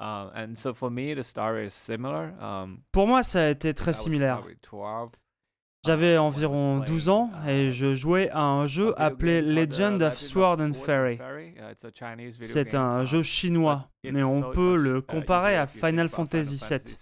Um, 0.00 0.30
and 0.34 0.54
so 0.56 0.72
for 0.72 0.90
me, 0.90 1.14
the 1.14 1.22
story 1.22 1.66
is 1.66 1.74
similar. 1.74 2.32
Um, 2.40 2.78
Pour 2.90 3.06
moi, 3.06 3.22
ça 3.22 3.44
a 3.44 3.48
été 3.50 3.74
très 3.74 3.92
similaire. 3.92 4.38
probably 4.38 4.56
12, 4.62 5.10
J'avais 5.84 6.16
was 6.16 6.22
environ 6.22 6.80
playing, 6.80 6.92
12 6.94 7.08
ans 7.08 7.30
uh, 7.44 7.48
et 7.48 7.72
je 7.72 7.94
jouais 7.94 8.30
à 8.30 8.40
un 8.40 8.66
jeu 8.66 8.94
appelé 8.98 9.38
uh, 9.38 9.42
Legend 9.42 10.02
of 10.02 10.18
Sword 10.18 10.60
and 10.60 10.72
Fairy. 10.72 11.18
Uh, 11.18 11.90
C'est 12.40 12.74
un 12.74 13.04
jeu 13.04 13.22
chinois, 13.22 13.90
mais 14.04 14.22
on 14.22 14.52
peut 14.52 14.76
le 14.76 15.02
comparer 15.02 15.56
à 15.56 15.66
Final 15.66 16.08
Fantasy 16.08 16.56
VII. 16.56 16.96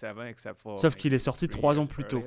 Sauf 0.76 0.96
qu'il 0.96 1.14
est 1.14 1.18
sorti 1.18 1.48
three 1.48 1.60
trois 1.60 1.78
ans 1.78 1.86
plus 1.86 2.04
tôt. 2.04 2.22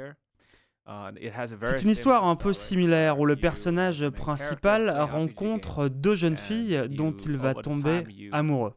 C'est 0.85 1.83
une 1.83 1.89
histoire 1.89 2.25
un 2.25 2.35
peu 2.35 2.53
similaire 2.53 3.19
où 3.19 3.25
le 3.25 3.35
personnage 3.35 4.09
principal 4.09 4.89
rencontre 4.89 5.87
deux 5.87 6.15
jeunes 6.15 6.37
filles 6.37 6.87
dont 6.89 7.11
il 7.11 7.37
va 7.37 7.53
tomber 7.53 8.29
amoureux. 8.31 8.73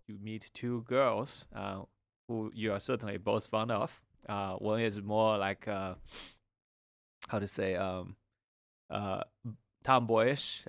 girls 0.89 1.47
uh, 8.91 9.23
tomboyish, 9.83 10.65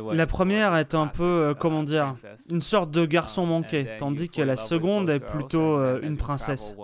one. 0.00 0.16
La 0.16 0.26
première 0.26 0.76
est 0.76 0.94
un 0.94 1.06
peu, 1.06 1.22
euh, 1.22 1.52
uh, 1.52 1.54
comment 1.54 1.82
dire. 1.82 2.14
Une 2.50 2.62
sorte 2.62 2.90
de 2.90 3.04
garçon 3.04 3.42
Um, 3.42 3.48
manqué, 3.48 3.86
tandis 3.98 4.28
que 4.28 4.42
la 4.42 4.56
seconde 4.56 5.10
est 5.10 5.20
plutôt 5.20 5.76
euh, 5.76 6.00
une 6.02 6.16
princesse. 6.16 6.76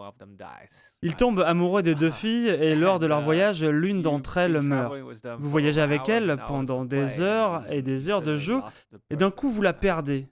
Ils 1.03 1.15
tombent 1.15 1.45
amoureux 1.47 1.83
des 1.83 1.95
deux 1.95 2.11
filles 2.11 2.49
et 2.49 2.75
lors 2.75 2.99
de 2.99 3.07
leur 3.07 3.21
uh, 3.21 3.25
voyage, 3.25 3.63
l'une 3.63 4.03
d'entre 4.03 4.39
elles 4.39 4.61
meurt. 4.61 4.95
Vous 5.39 5.49
voyagez 5.49 5.81
avec 5.81 6.09
elle 6.09 6.37
pendant 6.47 6.85
des 6.85 7.21
heures 7.21 7.65
et 7.71 7.83
des 7.83 8.11
heures 8.11 8.23
de 8.23 8.39
jeu, 8.39 8.61
et 9.11 9.17
d'un 9.17 9.31
coup 9.31 9.51
vous 9.51 9.63
la 9.63 9.73
perdez. 9.73 10.29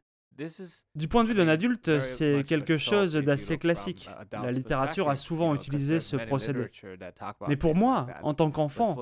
Du 0.94 1.08
point 1.08 1.24
de 1.24 1.28
vue 1.28 1.34
d'un 1.34 1.48
adulte, 1.48 2.00
c'est 2.00 2.44
quelque 2.46 2.76
chose 2.78 3.14
d'assez 3.14 3.58
classique. 3.58 4.08
a 4.32 4.42
La 4.42 4.50
littérature 4.50 5.08
a 5.08 5.16
souvent 5.16 5.54
utilisé 5.54 5.98
ce 6.00 6.16
procédé. 6.16 6.70
Mais 7.48 7.56
pour 7.56 7.74
moi, 7.74 8.06
en 8.22 8.34
tant 8.34 8.50
qu'enfant, 8.50 8.96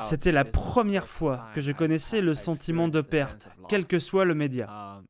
c'était 0.00 0.32
la 0.32 0.44
première 0.44 1.08
fois 1.08 1.48
que 1.54 1.60
je 1.60 1.72
connaissais 1.72 2.20
le 2.20 2.34
sentiment 2.34 2.88
de 2.88 3.00
perte, 3.00 3.48
quel 3.68 3.86
que 3.86 3.98
soit 3.98 4.24
le 4.24 4.34
média. 4.34 5.02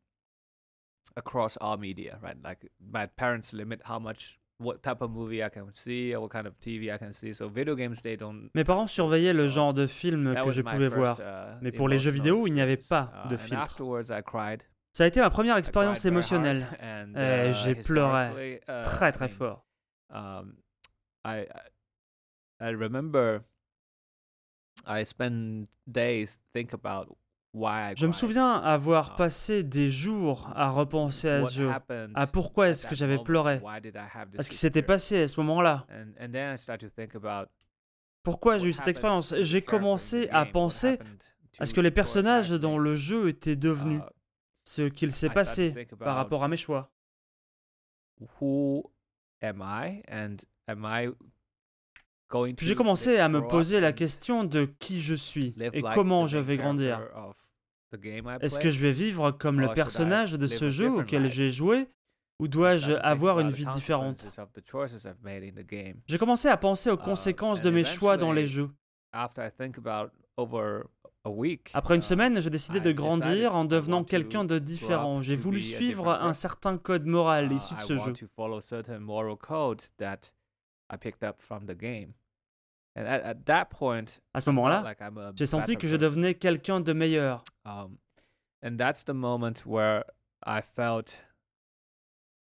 across 1.16 1.58
all 1.60 1.78
media, 1.78 2.18
right? 2.22 2.36
Like 2.42 2.70
my 2.80 3.06
parents 3.06 3.52
limit 3.52 3.80
how 3.84 3.98
much, 3.98 4.38
what 4.58 4.78
type 4.82 5.02
of 5.02 5.10
movie 5.10 5.42
I 5.42 5.50
can 5.50 5.66
see, 5.74 6.14
or 6.14 6.22
what 6.22 6.30
kind 6.30 6.46
of 6.46 6.54
TV 6.60 6.90
I 6.90 6.98
can 6.98 7.12
see. 7.12 7.34
So 7.34 7.48
video 7.48 7.74
games, 7.74 8.00
they 8.02 8.16
don't. 8.16 8.50
Mes 8.54 8.64
parents 8.64 8.86
surveillaient 8.86 9.34
le 9.34 9.48
genre 9.48 9.74
de 9.74 9.86
film 9.86 10.34
que 10.34 10.50
je 10.50 10.62
pouvais 10.62 10.88
voir. 10.88 11.18
uh, 11.20 11.58
Mais 11.60 11.72
pour 11.72 11.88
les 11.88 11.98
jeux 11.98 12.10
vidéo, 12.10 12.46
il 12.46 12.52
n'y 12.54 12.60
avait 12.62 12.76
pas 12.76 13.12
Uh, 13.26 13.28
de 13.28 13.34
and 13.34 13.38
filtre. 13.38 13.82
Ça 14.92 15.04
a 15.04 15.06
été 15.06 15.20
ma 15.20 15.30
première 15.30 15.56
expérience 15.56 16.04
émotionnelle. 16.04 16.66
Et 17.16 17.50
uh, 17.50 17.54
j'ai 17.54 17.74
pleuré 17.74 18.60
uh, 18.68 18.82
Très 18.84 19.12
très 19.12 19.28
fort. 19.28 19.64
um, 20.10 20.54
I 21.24 21.46
I 22.60 22.68
I 22.70 22.74
remember 22.74 23.40
I 24.86 25.04
spent 25.06 25.64
days 25.86 26.38
think 26.52 26.74
about 26.74 27.16
why 27.54 27.92
I 27.92 27.94
Je 27.96 28.06
me 28.06 28.12
souviens 28.12 28.52
avoir 28.52 29.12
Ah. 29.12 29.16
passé 29.16 29.62
des 29.62 29.90
jours 29.90 30.50
à 30.54 30.68
repenser 30.70 31.28
à 31.30 31.44
ce 31.46 31.54
jeu. 31.54 31.70
À 32.14 32.26
pourquoi 32.26 32.68
est-ce 32.68 32.86
que 32.86 32.94
j'avais 32.94 33.18
pleuré 33.18 33.60
À 33.64 34.42
ce 34.42 34.50
qui 34.50 34.56
s'était 34.56 34.82
passé 34.82 35.22
à 35.22 35.28
ce 35.28 35.40
moment-là. 35.40 35.86
Pourquoi 38.22 38.58
j'ai 38.58 38.68
eu 38.68 38.72
cette 38.72 38.88
expérience? 38.88 39.34
J'ai 39.40 39.62
commencé 39.62 40.28
à 40.30 40.44
penser 40.44 40.98
à 41.58 41.66
ce 41.66 41.72
que 41.74 41.80
les 41.80 41.90
personnages 41.90 42.50
dans 42.50 42.78
le 42.78 42.96
jeu 42.96 43.28
étaient 43.28 43.56
devenus, 43.56 44.00
uh, 44.00 44.04
ce 44.72 44.82
qu'il 44.88 45.12
s'est 45.12 45.30
passé 45.30 45.86
par 45.98 46.16
rapport 46.16 46.42
à 46.44 46.48
mes 46.48 46.56
choix. 46.56 46.90
Puis 52.56 52.66
j'ai 52.66 52.74
commencé 52.74 53.18
à 53.18 53.28
me 53.28 53.46
poser 53.46 53.80
la 53.80 53.92
question 53.92 54.44
de 54.44 54.64
qui 54.64 55.02
je 55.02 55.14
suis 55.14 55.54
et 55.60 55.82
comment 55.82 56.26
je 56.26 56.38
vais 56.38 56.56
grandir. 56.56 57.00
Est-ce 58.40 58.58
que 58.58 58.70
je 58.70 58.80
vais 58.80 58.92
vivre 58.92 59.32
comme 59.32 59.60
le 59.60 59.74
personnage 59.74 60.32
de 60.32 60.46
ce 60.46 60.70
jeu 60.70 60.90
auquel 60.90 61.30
j'ai 61.30 61.50
joué 61.50 61.88
ou 62.38 62.48
dois-je 62.48 62.92
avoir 62.92 63.40
une 63.40 63.50
vie 63.50 63.66
différente? 63.66 64.26
J'ai 66.06 66.18
commencé 66.18 66.48
à 66.48 66.56
penser 66.56 66.90
aux 66.90 66.94
Uh, 66.94 67.04
conséquences 67.04 67.60
de 67.60 67.70
mes 67.70 67.84
choix 67.84 68.16
dans 68.16 68.32
les 68.32 68.46
jeux. 68.46 68.70
Après 71.24 71.94
une 71.94 72.00
uh, 72.00 72.04
semaine, 72.04 72.40
j'ai 72.40 72.50
décidé 72.50 72.78
I 72.78 72.82
de 72.82 72.92
grandir 72.92 73.54
en 73.54 73.64
devenant 73.64 74.02
quelqu'un 74.02 74.44
de 74.44 74.58
différent. 74.58 75.22
J'ai 75.22 75.36
voulu 75.36 75.60
suivre 75.60 76.08
un 76.10 76.32
certain 76.32 76.78
code 76.78 77.06
moral 77.06 77.52
uh, 77.52 77.56
issu 77.56 77.74
de 77.74 77.80
ce 77.80 77.98
jeu. 77.98 78.12
À 84.34 84.40
ce 84.40 84.50
moment-là, 84.50 84.94
j'ai 85.36 85.46
senti 85.46 85.76
que 85.76 85.86
je 85.88 85.96
devenais 85.96 86.34
quelqu'un 86.34 86.80
de 86.80 86.92
meilleur. 86.92 87.44
Um, 87.64 87.96
and 88.64 88.76
that's 88.76 89.04
the 89.04 89.14
moment 89.14 89.64
where 89.64 90.04
I 90.44 90.60
felt 90.60 91.16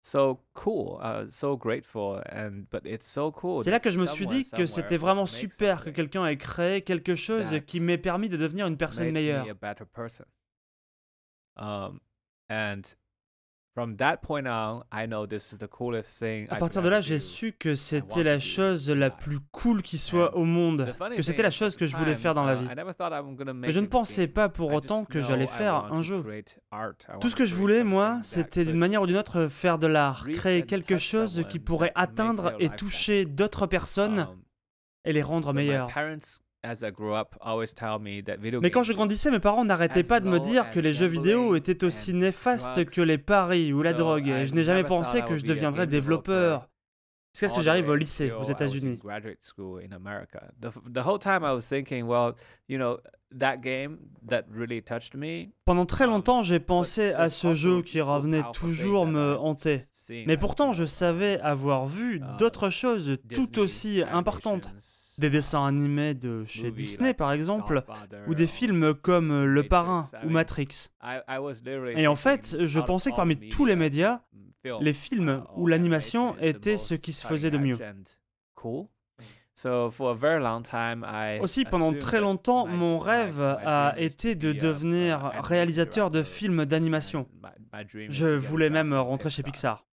so 0.03 0.41
cool, 0.55 0.99
uh, 1.03 1.27
so 1.31 1.57
grateful, 1.57 2.23
and 2.31 2.65
but 2.71 2.87
it's 2.87 3.07
so 3.07 3.31
cool. 3.31 3.63
C'est 3.63 3.71
là 3.71 3.81
que 3.81 3.91
je 3.91 3.99
me 3.99 4.07
suis 4.07 4.27
dit 4.27 4.49
que 4.51 4.67
c'était 4.67 4.97
vraiment 4.97 5.27
super 5.27 5.85
que 5.85 5.91
quelqu'un 5.91 6.27
ait 6.27 6.37
créé 6.37 6.83
quelque 6.83 7.15
chose 7.15 7.61
qui 7.67 7.81
m'ait 7.81 7.99
permis 7.99 8.29
de 8.29 8.37
devenir 8.37 8.67
une 8.67 8.77
personne 8.77 9.11
meilleure. 9.11 9.47
Um, 11.57 12.01
and 12.49 12.83
from 13.75 13.97
that 13.97 14.19
point 14.19 14.47
on, 14.47 14.83
I 14.93 15.07
know 15.07 15.27
this 15.27 15.53
is 15.53 15.59
the 15.59 15.69
coolest 15.69 16.19
thing. 16.19 16.47
À 16.51 16.57
partir 16.57 16.83
de 16.83 16.89
là, 16.89 17.01
j'ai 17.01 17.19
su 17.19 17.53
que 17.53 17.75
c'était 17.75 18.23
la 18.25 18.39
chose 18.39 18.91
la 18.91 19.11
plus 19.11 19.41
cool 19.53 19.83
qui 19.83 19.99
soit 19.99 20.37
au 20.37 20.45
monde, 20.45 20.95
que 21.17 21.23
c'était 21.23 21.43
la 21.43 21.51
chose 21.51 21.77
que 21.77 21.87
je 21.87 21.97
voulais 21.97 22.17
faire 22.17 22.35
dans 22.35 22.45
la 22.45 22.55
uh, 22.55 22.59
vie. 22.59 22.69
Mais 23.55 23.73
je 23.73 23.81
ne 23.81 23.87
pensais 23.87 24.27
pas 24.27 24.49
pour 24.49 24.73
autant 24.73 25.05
que 25.05 25.23
j'allais 25.23 25.47
faire 25.47 25.75
un 25.93 26.03
jeu. 26.03 26.25
Tout 27.21 27.31
ce 27.31 27.37
que 27.37 27.45
je 27.45 27.55
voulais, 27.55 27.85
moi, 27.85 28.19
c'était 28.23 28.65
d'une 28.65 28.79
manière 28.79 29.03
ou 29.03 29.07
d'une 29.07 29.17
autre 29.17 29.49
faire 29.49 29.79
de 29.79 29.87
l'art, 29.87 30.27
créer 30.35 30.63
quelque 30.63 30.99
chose 30.99 31.45
qui 31.49 31.59
pourrait 31.59 31.93
atteindre 31.95 32.55
et 32.59 32.69
toucher 32.71 33.25
d'autres 33.25 33.67
personnes 33.67 34.21
Um, 34.31 34.43
et 35.05 35.13
les 35.13 35.23
rendre 35.23 35.53
but 35.53 35.71
my 36.63 36.69
meilleures. 36.69 36.81
parents, 36.83 36.83
as 36.83 36.83
I 36.83 36.91
grew 36.91 37.15
up, 37.15 37.37
always 37.41 37.75
tell 37.75 37.99
me 37.99 38.23
that 38.25 38.37
video 38.39 38.61
Mais 38.61 38.71
quand 38.71 38.83
je 38.83 38.93
grandissais, 38.93 39.31
mes 39.31 39.41
parents 39.41 39.65
n'arrêtaient 39.65 40.01
as 40.01 40.05
pas 40.09 40.21
de 40.21 40.29
me 40.29 40.39
dire 40.41 40.71
que 40.71 40.79
as 40.79 40.83
les 40.83 40.95
jeux 40.95 41.07
vidéo 41.07 41.55
étaient 41.57 41.85
aussi 41.85 42.15
néfastes 42.15 42.85
que 42.87 43.01
les 43.03 43.19
paris 43.19 43.73
ou 43.73 43.83
la 43.83 43.93
drogue. 43.93 44.27
I 44.27 44.31
Et 44.31 44.47
je 44.47 44.55
n'ai 44.55 44.65
jamais 44.65 44.85
pensé 44.85 45.19
I 45.19 45.25
que 45.25 45.37
je 45.37 45.45
deviendrais 45.45 45.87
développeur. 45.87 46.67
Jusqu'à 47.33 47.49
ce 47.51 47.55
que 47.55 47.61
j'arrive 47.61 47.89
au 47.89 47.95
lycée, 47.95 48.33
aux 48.33 48.43
États-Unis. 48.43 48.97
graduate 48.97 49.39
school 49.41 49.81
in 49.89 49.93
America. 49.95 50.51
The, 50.61 50.67
f- 50.67 50.93
the 50.93 51.07
whole 51.07 51.17
time 51.21 51.45
I 51.45 51.53
was 51.55 51.61
thinking, 51.69 52.05
well, 52.05 52.33
you 52.69 52.77
know, 52.77 52.99
that 53.39 53.59
game 53.59 53.99
that 54.29 54.47
really 54.53 54.83
touched 54.83 55.15
me. 55.15 55.53
Pendant 55.65 55.87
très 55.87 56.07
Um, 56.07 56.11
longtemps, 56.11 56.43
j'ai 56.43 56.59
pensé 56.59 57.13
à 57.13 57.29
ce 57.29 57.55
jeu 57.55 57.83
qui 57.83 58.01
revenait 58.01 58.43
toujours 58.53 59.07
me 59.07 59.37
hanter. 59.39 59.87
Mais 60.27 60.37
pourtant, 60.37 60.73
je 60.73 60.85
savais 60.85 61.39
avoir 61.41 61.87
vu 61.87 62.17
uh, 62.17 62.23
d'autres 62.41 62.69
choses 62.69 63.17
tout 63.33 63.61
aussi 63.61 64.03
importantes. 64.11 64.69
Des 65.21 65.29
dessins 65.31 65.67
animés 65.67 66.15
de 66.15 66.45
chez 66.47 66.71
Disney, 66.71 67.13
par 67.13 67.33
exemple, 67.33 67.85
ou 68.27 68.35
des 68.35 68.47
films 68.47 68.95
comme 68.95 69.45
Le 69.45 69.63
Matrix, 69.63 69.69
Parrain 69.69 70.09
ou 70.25 70.31
Matrix. 70.31 70.91
Et 71.97 72.07
en 72.07 72.17
fait, 72.17 72.57
je 72.65 72.81
pensais 72.81 73.11
que 73.11 73.17
parmi 73.17 73.51
tous 73.51 73.67
les 73.67 73.77
médias, 73.77 74.23
les 74.81 74.93
films 74.93 75.43
uh, 75.45 75.61
ou 75.61 75.67
l'animation 75.67 76.37
étaient 76.39 76.77
ce 76.77 76.95
qui 76.95 77.13
se 77.13 77.27
faisait 77.27 77.51
de 77.51 77.59
mieux. 77.59 77.77
cutting 77.77 77.87
edge 77.87 77.97
and 77.97 78.17
Cool. 78.55 78.87
So 79.55 79.91
for 79.91 80.11
a 80.11 80.15
very 80.15 80.43
long 80.43 80.63
time, 80.63 81.05
I 81.07 81.39
Aussi, 81.41 81.67
pendant 81.67 81.93
très 81.93 82.21
longtemps, 82.21 82.67
my- 82.67 82.77
mon 82.77 82.99
rêve 82.99 83.41
a 83.41 83.95
été 83.99 84.35
to 84.35 84.41
de 84.47 84.53
devenir 84.55 85.19
uh, 85.19 85.25
animation 85.27 85.43
réalisateur 85.43 86.11
de 86.11 86.23
films 86.23 86.65
d'animation. 86.65 87.29
Je 88.09 88.29
voulais 88.37 88.71
même 88.71 88.95
rentrer 88.95 89.29
chez 89.29 89.43
Pixar. 89.43 89.85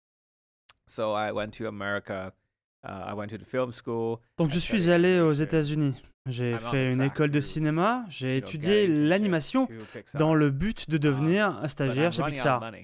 Uh, 2.83 3.11
I 3.11 3.13
went 3.13 3.27
to 3.29 3.37
the 3.37 3.45
film 3.45 3.71
school. 3.71 4.19
Donc 4.37 4.51
je 4.51 4.59
suis 4.59 4.89
allé 4.89 5.19
aux. 5.19 5.33
États-Unis. 5.33 6.01
J'ai 6.27 6.57
fait 6.59 6.91
une 6.91 7.01
école 7.01 7.31
de 7.31 7.39
cinéma, 7.39 8.03
j'ai 8.09 8.37
étudié 8.37 8.87
l'animation 8.87 9.69
dans 10.15 10.33
le 10.33 10.49
but 10.49 10.89
de 10.89 10.97
devenir 10.97 11.47
un 11.61 11.67
stagiaire 11.67 12.11
chez 12.11 12.23
Pixar. 12.23 12.71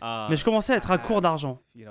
Uh, 0.00 0.26
Mais 0.30 0.36
je 0.36 0.44
commençais 0.44 0.72
à 0.72 0.78
être 0.78 0.90
à 0.90 0.98
court 0.98 1.20
d'argent. 1.20 1.62
Je 1.76 1.88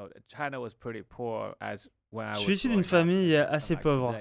suis 2.39 2.53
issu 2.55 2.67
d'une 2.67 2.83
famille 2.83 3.33
assez 3.37 3.77
pauvre. 3.77 4.13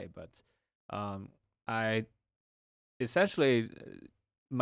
Uh, 4.53 4.57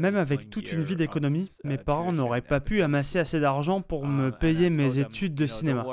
Même 0.00 0.16
avec 0.16 0.50
toute 0.50 0.72
une 0.72 0.82
vie 0.82 0.96
d'économie, 0.96 1.50
uh, 1.64 1.68
mes 1.68 1.78
parents 1.78 2.12
n'auraient 2.12 2.40
pas 2.40 2.60
pu 2.60 2.82
amasser 2.82 3.18
assez 3.18 3.40
d'argent 3.40 3.80
pour 3.80 4.06
me 4.06 4.28
I 4.28 4.32
payer 4.32 4.70
mes 4.70 4.98
études 4.98 5.34
de 5.34 5.46
cinéma. 5.46 5.84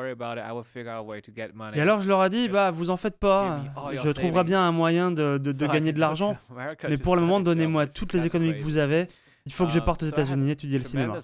Et 1.73 1.81
alors 1.81 2.01
je 2.01 2.07
leur 2.07 2.23
ai 2.25 2.29
dit, 2.29 2.49
bah 2.49 2.71
vous 2.71 2.89
en 2.89 2.97
faites 2.97 3.17
pas, 3.17 3.61
je 3.93 4.09
trouverai 4.09 4.43
bien 4.43 4.61
un 4.61 4.71
moyen 4.71 5.11
de, 5.11 5.37
de- 5.37 5.67
gagner 5.67 5.93
de 5.93 5.99
l'argent, 5.99 6.37
mais 6.89 6.97
pour 6.97 7.15
le 7.15 7.21
moment 7.21 7.39
donnez-moi 7.39 7.87
toutes 7.87 8.13
les 8.13 8.25
économies 8.25 8.57
que 8.57 8.63
vous 8.63 8.77
avez, 8.77 9.07
il 9.45 9.53
faut 9.53 9.65
que 9.65 9.71
je 9.71 9.79
Um, 9.79 9.85
parte 9.85 10.03
aux 10.03 10.07
États-Unis 10.07 10.51
étudier 10.51 10.77
le 10.77 10.83
cinéma. 10.83 11.19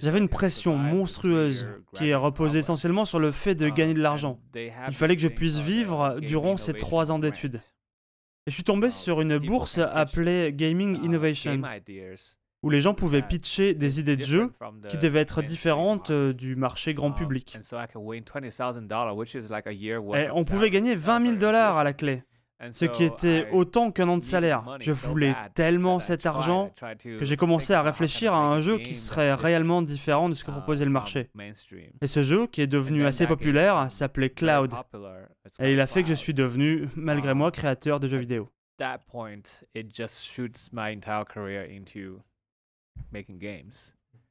J'avais 0.00 0.18
une 0.18 0.28
pression 0.28 0.76
monstrueuse 0.76 1.66
qui 1.94 2.12
reposait 2.14 2.58
essentiellement 2.60 3.04
sur 3.04 3.18
le 3.18 3.30
fait 3.30 3.54
de 3.54 3.66
Um, 3.66 3.74
gagner 3.74 3.94
de 3.94 4.00
l'argent. 4.02 4.40
Il 4.54 4.94
fallait 4.94 5.16
que 5.16 5.22
je 5.22 5.28
puisse 5.28 5.54
called, 5.56 5.68
uh, 5.68 5.72
vivre 5.72 6.10
Game 6.20 6.28
durant 6.28 6.56
ces 6.56 6.74
trois 6.74 7.12
ans 7.12 7.18
d'études. 7.18 7.60
Et 8.46 8.50
je 8.50 8.54
suis 8.54 8.64
tombé 8.64 8.86
Um, 8.86 8.90
sur 8.90 9.20
une 9.20 9.38
bourse 9.38 9.78
appelée 9.78 10.52
Gaming 10.52 10.96
uh, 11.00 11.04
Innovation, 11.04 11.62
où 12.62 12.70
les 12.70 12.80
gens 12.80 12.92
pouvaient 12.94 13.22
pitcher 13.22 13.74
des 13.74 14.00
idées 14.00 14.16
de 14.16 14.24
jeux 14.24 14.52
qui 14.88 14.98
devaient 14.98 15.20
être 15.20 15.42
différentes 15.42 16.10
euh, 16.10 16.32
du 16.32 16.56
marché 16.56 16.92
grand 16.92 17.12
public. 17.12 17.54
and 17.56 17.62
so 17.62 17.76
I 17.78 17.86
can 17.90 18.00
win 18.00 18.24
$20,000, 18.24 19.14
which 19.16 19.34
is 19.34 19.48
like 19.48 19.66
a 19.66 19.72
year 19.72 19.98
worth 20.02 20.18
Et 20.20 20.28
of 20.28 20.36
on 20.36 20.44
pouvait 20.44 20.70
gagner 20.70 20.94
20 20.96 21.20
000 21.20 21.24
sorry, 21.32 21.38
dollars 21.40 21.78
à 21.78 21.84
la 21.84 21.92
clé, 21.92 22.24
ce 22.72 22.84
qui 22.84 23.04
était 23.04 23.48
autant 23.52 23.90
qu'un 23.90 24.08
an 24.08 24.18
de 24.18 24.24
salaire. 24.24 24.64
Je 24.80 24.92
voulais 24.92 25.34
tellement 25.54 25.98
that 25.98 26.04
I 26.04 26.06
cet 26.06 26.26
argent 26.26 26.74
que 27.02 27.24
j'ai 27.24 27.36
think 27.36 27.38
commencé 27.38 27.72
à 27.72 27.82
réfléchir 27.82 28.34
à 28.34 28.38
un 28.38 28.60
a 28.60 28.60
jeu 28.60 28.78
qui 28.78 28.96
serait 28.96 29.30
different, 29.30 29.42
réellement 29.42 29.82
différent 29.82 30.28
de 30.28 30.34
ce 30.34 30.44
que 30.44 30.50
uh, 30.50 30.54
proposait 30.54 30.84
le 30.84 30.90
from 30.90 30.94
marché. 30.94 31.30
Et 32.00 32.06
ce 32.06 32.22
jeu, 32.22 32.46
qui 32.46 32.60
est 32.60 32.66
devenu 32.66 33.06
assez 33.06 33.26
populaire, 33.26 33.76
became 33.76 33.90
s'appelait 33.90 34.30
Cloud. 34.30 34.74
Et 35.60 35.72
il 35.72 35.80
a 35.80 35.86
called 35.86 35.88
fait 35.88 36.02
que 36.02 36.08
je 36.08 36.14
Cloud. 36.14 36.22
suis 36.22 36.34
devenu, 36.34 36.88
malgré 36.96 37.30
Ah. 37.30 37.34
moi, 37.34 37.50
créateur 37.50 38.00
de 38.00 38.08
jeux 38.08 38.18
vidéo. 38.18 38.48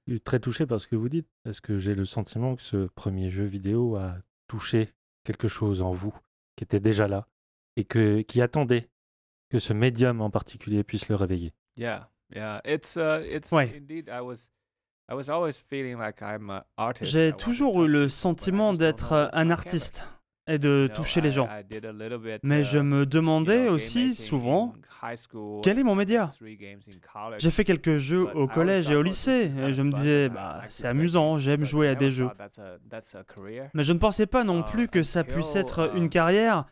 Je 0.07 0.13
suis 0.13 0.21
très 0.21 0.39
touché 0.39 0.65
par 0.65 0.79
ce 0.79 0.87
que 0.87 0.95
vous 0.95 1.09
dites, 1.09 1.27
parce 1.43 1.59
que 1.59 1.77
j'ai 1.77 1.95
le 1.95 2.05
sentiment 2.05 2.55
que 2.55 2.61
ce 2.61 2.87
premier 2.87 3.29
jeu 3.29 3.45
vidéo 3.45 3.95
a 3.95 4.15
touché 4.47 4.93
quelque 5.23 5.47
chose 5.47 5.81
en 5.81 5.91
vous 5.91 6.13
qui 6.55 6.63
était 6.63 6.79
déjà 6.79 7.07
là 7.07 7.27
et 7.77 7.85
que, 7.85 8.21
qui 8.21 8.41
attendait 8.41 8.89
que 9.49 9.59
ce 9.59 9.71
médium 9.71 10.19
en 10.19 10.29
particulier 10.29 10.83
puisse 10.83 11.07
le 11.07 11.15
réveiller. 11.15 11.53
Yeah, 11.77 12.09
yeah. 12.35 12.59
It's 12.65 12.97
uh, 12.97 13.23
it's 13.23 13.51
Ouais. 13.53 13.73
indeed. 13.77 14.09
I 14.09 14.19
was, 14.21 14.49
I 15.09 15.13
was 15.15 15.29
always 15.29 15.53
feeling 15.69 15.97
like 15.97 16.21
I'm 16.21 16.49
an 16.49 16.63
artist. 16.75 17.09
I 17.09 17.13
J'ai 17.13 17.31
toujours 17.31 17.75
touch 17.75 17.83
eu 17.85 17.87
le 17.87 17.99
people, 17.99 18.03
but 18.07 18.11
I 18.11 18.17
sentiment 18.17 18.73
d'être 18.73 19.13
euh, 19.13 19.27
un 19.31 19.49
artiste 19.49 20.03
et 20.49 20.59
de 20.59 20.89
toucher 20.95 21.21
les 21.21 21.29
I- 21.29 21.33
gens. 21.33 21.49
Mais 22.43 22.63
je 22.63 22.79
uh, 22.79 22.81
me 22.81 23.05
demandais 23.05 23.67
aussi 23.69 24.15
souvent 24.15 24.73
in 25.03 25.11
high 25.11 25.17
school. 25.17 25.61
quel 25.61 25.77
est 25.77 25.83
mon 25.83 25.93
média. 25.95 26.29
J'ai 27.37 27.51
fait 27.51 27.63
quelques 27.65 27.97
jeux 27.97 28.27
au 28.33 28.47
collège 28.47 28.89
et 28.89 28.95
au 28.95 29.01
lycée, 29.03 29.51
et 29.57 29.73
je 29.73 29.81
me 29.81 29.91
disais, 29.91 30.25
I 30.25 30.29
bah, 30.29 30.53
like 30.61 30.67
to 30.69 30.73
c'est 30.73 30.81
play 30.83 30.89
amusant, 30.89 31.31
games, 31.33 31.39
j'aime 31.39 31.59
but 31.59 31.65
jouer 31.67 31.87
I 31.87 31.89
à 31.89 31.95
des 31.95 32.11
jeux. 32.11 32.29
Mais 33.73 33.83
je 33.83 33.93
ne 33.93 33.99
pensais 33.99 34.25
pas 34.25 34.43
non 34.43 34.61
Uh, 34.61 34.63
plus 34.71 34.87
que 34.87 35.03
ça 35.03 35.23
puisse 35.23 35.55
être 35.55 35.91
une 35.95 36.09
carrière, 36.09 36.65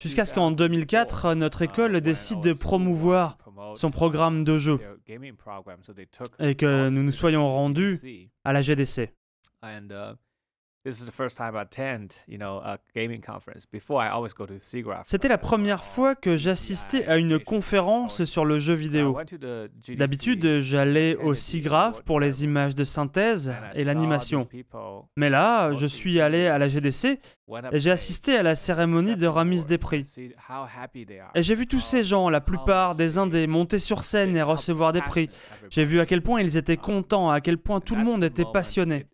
jusqu'à 0.00 0.24
ce 0.24 0.34
qu'en 0.34 0.50
2004, 0.50 1.34
notre 1.34 1.62
Uh, 1.62 1.64
école 1.64 1.92
when 1.92 2.00
décide 2.00 2.40
de 2.40 2.52
promouvoir 2.52 3.38
son 3.74 3.90
programme 3.90 4.44
de 4.44 4.58
jeu 4.58 4.78
et 6.38 6.54
que 6.54 6.88
nous 6.88 7.02
nous 7.02 7.12
soyons 7.12 7.46
rendus 7.46 8.30
à 8.44 8.52
la 8.52 8.62
GDC. 8.62 9.12
C'était 15.06 15.28
la 15.28 15.38
première 15.38 15.84
fois 15.84 16.14
que 16.14 16.36
j'assistais 16.36 17.06
à 17.06 17.16
une 17.16 17.38
conférence 17.38 18.24
sur 18.24 18.44
le 18.44 18.58
jeu 18.58 18.74
vidéo. 18.74 19.18
D'habitude, 19.96 20.60
j'allais 20.60 21.16
au 21.16 21.34
SIGGRAPH 21.34 22.02
pour 22.02 22.20
les 22.20 22.44
images 22.44 22.74
de 22.74 22.84
synthèse 22.84 23.52
et 23.74 23.84
l'animation. 23.84 24.48
Mais 25.16 25.30
là, 25.30 25.72
je 25.72 25.86
suis 25.86 26.20
allé 26.20 26.46
à 26.46 26.58
la 26.58 26.68
GDC 26.68 27.18
et 27.72 27.78
j'ai 27.80 27.90
assisté 27.90 28.36
à 28.36 28.42
la 28.42 28.54
cérémonie 28.54 29.16
de 29.16 29.26
remise 29.26 29.66
des 29.66 29.78
prix. 29.78 30.04
Et 31.34 31.42
j'ai 31.42 31.54
vu 31.54 31.66
tous 31.66 31.80
ces 31.80 32.04
gens, 32.04 32.28
la 32.28 32.40
plupart 32.40 32.94
des 32.94 33.18
Indés, 33.18 33.46
monter 33.46 33.78
sur 33.78 34.04
scène 34.04 34.36
et 34.36 34.42
recevoir 34.42 34.92
des 34.92 35.02
prix. 35.02 35.30
J'ai 35.70 35.84
vu 35.84 36.00
à 36.00 36.06
quel 36.06 36.22
point 36.22 36.40
ils 36.40 36.56
étaient 36.56 36.76
contents, 36.76 37.30
à 37.30 37.40
quel 37.40 37.58
point 37.58 37.80
tout 37.80 37.96
le 37.96 38.04
monde 38.04 38.22
était 38.24 38.44
passionné. 38.52 39.06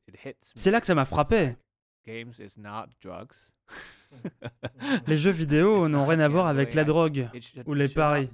C'est 0.55 0.70
là 0.70 0.81
que 0.81 0.86
ça 0.86 0.94
m'a 0.94 1.05
frappé. 1.05 1.57
Games 2.04 2.32
is 2.40 2.58
not 2.58 2.86
drugs. 3.00 3.52
Les 5.06 5.18
jeux 5.18 5.30
vidéo 5.30 5.88
n'ont 5.88 6.04
rien 6.04 6.20
à 6.20 6.28
voir 6.28 6.46
avec 6.46 6.74
la 6.74 6.84
drogue 6.84 7.28
ou 7.66 7.74
les 7.74 7.88
paris. 7.88 8.28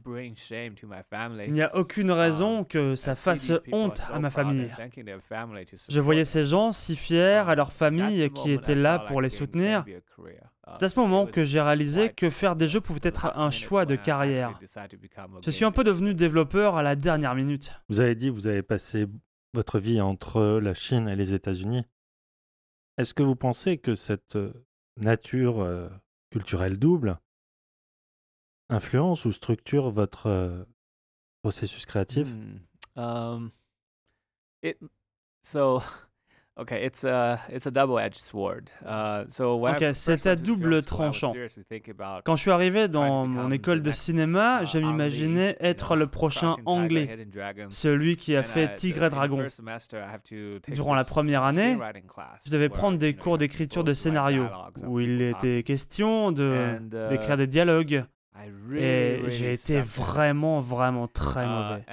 Il 1.46 1.52
n'y 1.52 1.62
a 1.62 1.76
aucune 1.76 2.10
raison 2.10 2.64
que 2.64 2.96
ça 2.96 3.14
fasse 3.14 3.52
honte 3.70 4.02
à 4.12 4.18
ma 4.18 4.30
famille. 4.30 4.70
Je 5.88 6.00
voyais 6.00 6.24
ces 6.24 6.46
gens 6.46 6.72
si 6.72 6.96
fiers 6.96 7.44
à 7.46 7.54
leur 7.54 7.68
Um, 7.68 7.74
famille 7.74 8.20
that's 8.20 8.32
the 8.32 8.42
qui 8.42 8.72
I 8.72 8.74
là 8.74 8.98
pour 8.98 9.20
les 9.20 9.30
soutenir. 9.30 9.84
Uh, 9.86 10.00
C'est 10.72 10.84
à 10.84 10.88
ce 10.88 10.98
moment 10.98 11.26
que 11.26 11.44
j'ai 11.44 11.60
réalisé 11.60 12.08
que 12.08 12.30
faire 12.30 12.56
des 12.56 12.66
jeux 12.66 12.80
pouvait 12.80 13.00
être 13.02 13.38
un 13.38 13.50
choix 13.50 13.84
de 13.86 13.94
carrière. 13.94 14.58
Je 15.44 15.50
suis 15.50 15.64
un 15.64 15.70
peu 15.70 15.84
devenu 15.84 16.14
développeur 16.14 16.76
à 16.76 16.82
la 16.82 16.96
dernière 16.96 17.34
minute. 17.34 17.72
Vous 17.88 18.00
avez 18.00 18.14
dit, 18.14 18.30
vous 18.30 18.46
avez 18.46 18.62
passé 18.62 19.06
votre 19.54 19.78
vie 19.78 20.00
entre 20.00 20.58
la 20.60 20.74
Chine 20.74 21.08
et 21.08 21.16
les 21.16 21.34
États-Unis. 21.34 21.84
Est-ce 22.98 23.14
que 23.14 23.22
vous 23.22 23.36
pensez 23.36 23.78
que 23.78 23.94
cette 23.94 24.36
nature 24.96 25.90
culturelle 26.30 26.78
double 26.78 27.18
influence 28.68 29.24
ou 29.24 29.32
structure 29.32 29.90
votre 29.90 30.66
processus 31.42 31.86
créatif? 31.86 32.28
Hmm. 32.28 33.00
Um, 33.00 33.50
Okay, 36.60 36.85
it's 36.85 37.05
a 37.05 37.39
it's 37.48 37.66
a 37.68 37.70
double-edged 37.70 38.20
sword. 38.20 38.70
Uh, 38.85 39.24
so 39.28 39.64
c'est 39.93 40.26
à 40.26 40.35
double 40.35 40.82
tranchant. 40.82 41.32
Quand 42.24 42.35
je 42.35 42.40
suis 42.40 42.51
arrivé 42.51 42.89
dans 42.89 43.26
mon 43.26 43.51
école 43.52 43.80
de 43.80 43.93
cinéma, 43.93 44.62
uh, 44.62 44.66
je 44.66 44.78
m'imaginais 44.78 45.56
être 45.60 45.94
le 45.94 46.09
prochain 46.09 46.56
anglais, 46.66 47.28
celui 47.68 48.16
qui 48.16 48.35
a 48.35 48.43
fait 48.43 48.64
uh, 48.64 48.76
Tigre 48.76 49.05
et 49.05 49.10
Dragon. 49.10 49.47
Durant 50.68 50.94
la 50.97 51.05
première 51.05 51.44
année, 51.44 51.78
Je 52.44 52.51
devais 52.51 52.68
prendre 52.68 52.98
des 52.98 53.14
cours 53.14 53.39
d'écriture 53.39 53.85
de 53.85 53.94
scénario, 53.94 54.47
où 54.85 54.98
il 54.98 55.22
était 55.22 55.62
question 55.62 56.32
de 56.32 56.80
d'écrire 57.09 57.36
des 57.36 57.47
dialogues. 57.47 58.05
Really, 58.69 58.85
Et 58.85 59.16
really 59.16 59.31
j'ai 59.31 59.52
été 59.52 59.81
vraiment, 59.81 60.60
vraiment 60.60 61.09
très 61.09 61.44
Uh, 61.44 61.48
mauvais. 61.48 61.85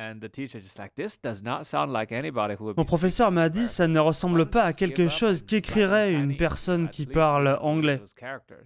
Mon 2.78 2.86
professeur 2.86 3.32
m'a 3.32 3.50
dit 3.50 3.68
ça 3.68 3.88
ne 3.88 4.00
ressemble 4.00 4.46
pas 4.46 4.64
à 4.64 4.74
quelque 4.74 5.10
chose 5.10 5.42
qu'écrirait 5.42 6.14
une 6.14 6.38
personne 6.38 6.90
qui 6.90 7.06
parle 7.06 7.58
anglais. 7.62 8.02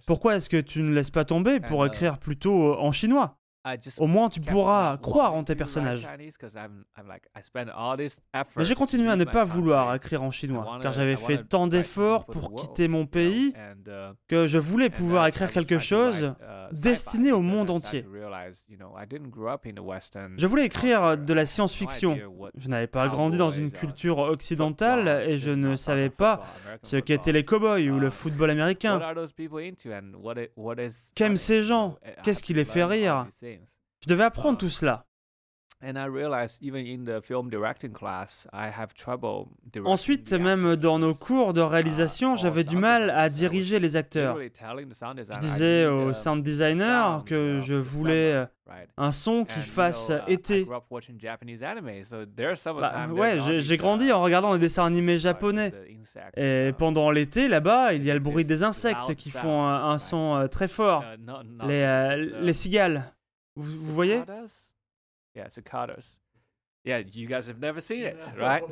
Pourquoi 0.06 0.36
est-ce 0.36 0.50
que 0.50 0.60
tu 0.60 0.82
ne 0.82 0.92
laisses 0.92 1.10
pas 1.10 1.24
tomber 1.24 1.60
pour 1.60 1.84
uh, 1.84 1.88
écrire 1.88 2.18
plutôt 2.18 2.74
en 2.74 2.92
chinois? 2.92 3.39
Au 3.98 4.06
moins 4.06 4.28
tu 4.30 4.40
pourras 4.40 4.96
croire 4.98 5.34
en 5.34 5.44
tes 5.44 5.54
personnages. 5.54 6.06
Mais 8.56 8.64
j'ai 8.64 8.74
continué 8.74 9.10
à 9.10 9.16
ne 9.16 9.24
pas 9.24 9.44
vouloir 9.44 9.94
écrire 9.94 10.22
en 10.22 10.30
chinois, 10.30 10.78
car 10.80 10.92
j'avais 10.92 11.16
fait 11.16 11.44
tant 11.44 11.66
d'efforts 11.66 12.26
pour 12.26 12.54
quitter 12.54 12.88
mon 12.88 13.06
pays 13.06 13.54
uh, 13.56 14.12
que 14.28 14.46
je 14.46 14.58
voulais 14.58 14.90
pouvoir 14.90 15.26
écrire 15.26 15.52
quelque 15.52 15.78
chose 15.78 16.34
uh, 16.40 16.74
destiné 16.74 17.32
au 17.32 17.40
monde 17.42 17.70
entier. 17.70 18.04
Je 20.36 20.46
voulais 20.46 20.66
écrire 20.66 21.00
culture. 21.00 21.18
de 21.18 21.34
la 21.34 21.46
science-fiction. 21.46 22.18
Je 22.56 22.68
n'avais 22.68 22.86
pas 22.86 23.08
grandi 23.08 23.36
dans 23.38 23.50
une 23.50 23.70
culture 23.70 24.18
occidentale 24.18 25.24
et 25.28 25.38
je 25.38 25.50
ne 25.50 25.76
savais 25.76 26.10
pas 26.10 26.42
ce 26.82 26.96
qu'étaient 26.96 27.32
les 27.32 27.44
cow-boys 27.44 27.80
ou 27.90 27.98
le 27.98 28.08
Uh, 28.10 28.12
football 28.12 28.50
américain. 28.50 29.00
are 29.00 29.14
those 29.14 29.32
people 29.32 29.58
into 29.62 29.90
and 29.92 30.12
what 30.20 30.34
i- 30.36 30.48
what 30.56 30.74
is 30.78 31.12
Qu'aiment 31.14 31.36
ces 31.36 31.62
gens? 31.62 31.96
Qu'est-ce 32.22 32.42
qui 32.42 32.54
les 32.54 32.64
fait 32.64 32.84
rire? 32.84 33.26
Je 34.02 34.08
devais 34.08 34.24
apprendre 34.24 34.58
tout 34.58 34.70
cela. 34.70 35.06
And 35.82 35.96
I 35.96 36.06
realized 36.06 36.58
even 36.60 36.84
in 36.84 37.04
the 37.04 37.24
film 37.24 37.48
directing 37.48 37.92
class, 37.92 38.46
I 38.52 38.68
have 38.68 38.92
trouble 38.92 39.46
directing 39.64 39.90
Ensuite, 39.90 40.30
même 40.34 40.76
dans 40.76 40.98
nos 40.98 41.14
cours 41.14 41.54
de 41.54 41.62
réalisation, 41.62 42.34
Ah, 42.34 42.36
j'avais 42.36 42.66
oh, 42.66 42.70
du 42.70 42.76
mal 42.76 43.08
à 43.08 43.30
diriger 43.30 43.80
les 43.80 43.96
acteurs. 43.96 44.36
Je 44.38 45.38
disais 45.38 45.86
need, 45.86 45.88
au 45.88 46.10
uh, 46.10 46.14
sound 46.14 46.42
designer 46.42 47.24
que 47.24 47.60
uh, 47.60 47.62
je 47.62 47.72
voulais 47.72 48.34
euh, 48.34 48.44
un 48.98 49.10
son 49.10 49.46
qui 49.46 49.60
fasse 49.60 50.10
uh, 50.10 50.30
été. 50.30 50.66
Bah, 50.66 50.82
ouais, 53.10 53.60
j'ai 53.60 53.76
grandi 53.78 54.12
en 54.12 54.20
regardant 54.20 54.52
des 54.52 54.60
dessins 54.60 54.84
animés 54.84 55.18
japonais. 55.18 55.72
Et 56.36 56.68
uh, 56.68 56.72
pendant 56.74 57.10
l'été, 57.10 57.48
là-bas, 57.48 57.94
il 57.94 58.04
y 58.04 58.10
a 58.10 58.14
le 58.14 58.20
bruit 58.20 58.44
des 58.44 58.62
insectes 58.62 59.14
qui 59.14 59.30
font 59.30 59.64
un, 59.64 59.96
son 59.96 60.36
euh, 60.36 60.46
très 60.46 60.68
fort. 60.68 61.04
uh, 61.04 61.66
Les, 61.66 61.82
euh, 61.82 62.22
uh, 62.22 62.44
les 62.44 62.52
cigales. 62.52 63.14
Vous, 63.56 63.86
vous 63.86 63.94
voyez? 63.94 64.22
Yeah, 65.34 65.48
cicadas. 65.48 66.16
Yeah, 66.84 66.98
you 67.12 67.26
guys 67.28 67.46
have 67.46 67.58
never 67.60 67.80
seen 67.80 68.04
it, 68.04 68.20
right? 68.38 68.64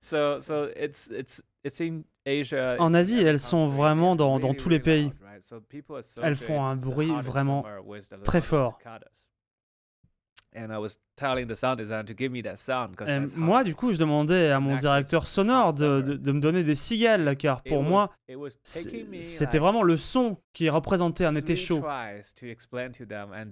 So, 0.00 0.38
so 0.38 0.70
it's 0.74 1.10
it's 1.10 1.42
it's 1.62 1.80
in 1.80 2.04
Asia. 2.24 2.76
En 2.78 2.94
in 2.94 2.94
Asie, 2.94 3.22
elles 3.22 3.40
sont 3.40 3.68
vraiment 3.68 4.16
dans, 4.16 4.40
dans 4.40 4.54
tous 4.54 4.68
les 4.70 4.80
pays. 4.80 5.12
Elles 6.22 6.36
font 6.36 6.64
un 6.64 6.76
bruit 6.76 7.12
vraiment 7.22 7.64
très 8.24 8.40
fort. 8.40 8.78
And 10.56 10.72
I 10.72 10.78
was 10.78 10.96
telling 11.20 11.46
the 11.46 11.54
sound 11.54 11.76
designer 11.78 12.04
to 12.04 12.14
give 12.16 12.30
me 12.32 12.42
that 12.42 12.56
sound 12.56 12.96
'cause 12.96 13.08
Et 13.08 13.18
that's 13.20 13.36
moi, 13.36 13.62
du 13.64 13.74
coup, 13.74 13.92
je 13.92 13.98
demandais 13.98 14.50
à 14.50 14.58
mon 14.60 14.76
directeur 14.76 15.26
sonore 15.26 15.72
de, 15.74 15.78
summer. 15.78 16.02
de- 16.02 16.14
de 16.16 16.32
me 16.32 16.40
donner 16.40 16.64
des 16.64 16.74
cigales, 16.74 17.36
car 17.36 17.62
pour 17.62 17.78
was- 17.78 17.84
moi, 17.88 18.08
c'était 19.20 19.58
vraiment 19.58 19.82
le 19.82 19.96
son 19.96 20.38
qui 20.52 20.68
représentait 20.68 21.24
un 21.24 21.36
été 21.36 21.54
chaud. 21.56 21.82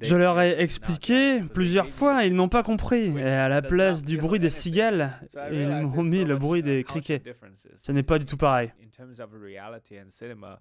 Je 0.02 0.14
leur 0.16 0.40
ai 0.40 0.60
expliqué 0.60 1.40
plusieurs 1.54 1.88
fois, 1.88 2.24
the 2.24 2.24
ils 2.24 2.34
n'ont 2.34 2.48
pas 2.48 2.62
compris. 2.62 3.12
Et 3.18 3.22
à 3.22 3.48
la 3.48 3.62
place 3.62 4.04
du 4.04 4.16
bruit 4.18 4.40
des 4.40 4.50
cigales, 4.50 5.20
ils 5.52 5.68
m'ont 5.68 6.02
mis 6.02 6.24
le 6.24 6.36
bruit 6.36 6.62
des 6.62 6.84
criquets. 6.84 7.22
Ce 7.76 7.92
n'est 7.92 8.02
pas 8.02 8.18
du 8.18 8.26
tout 8.26 8.36
pareil. 8.36 8.72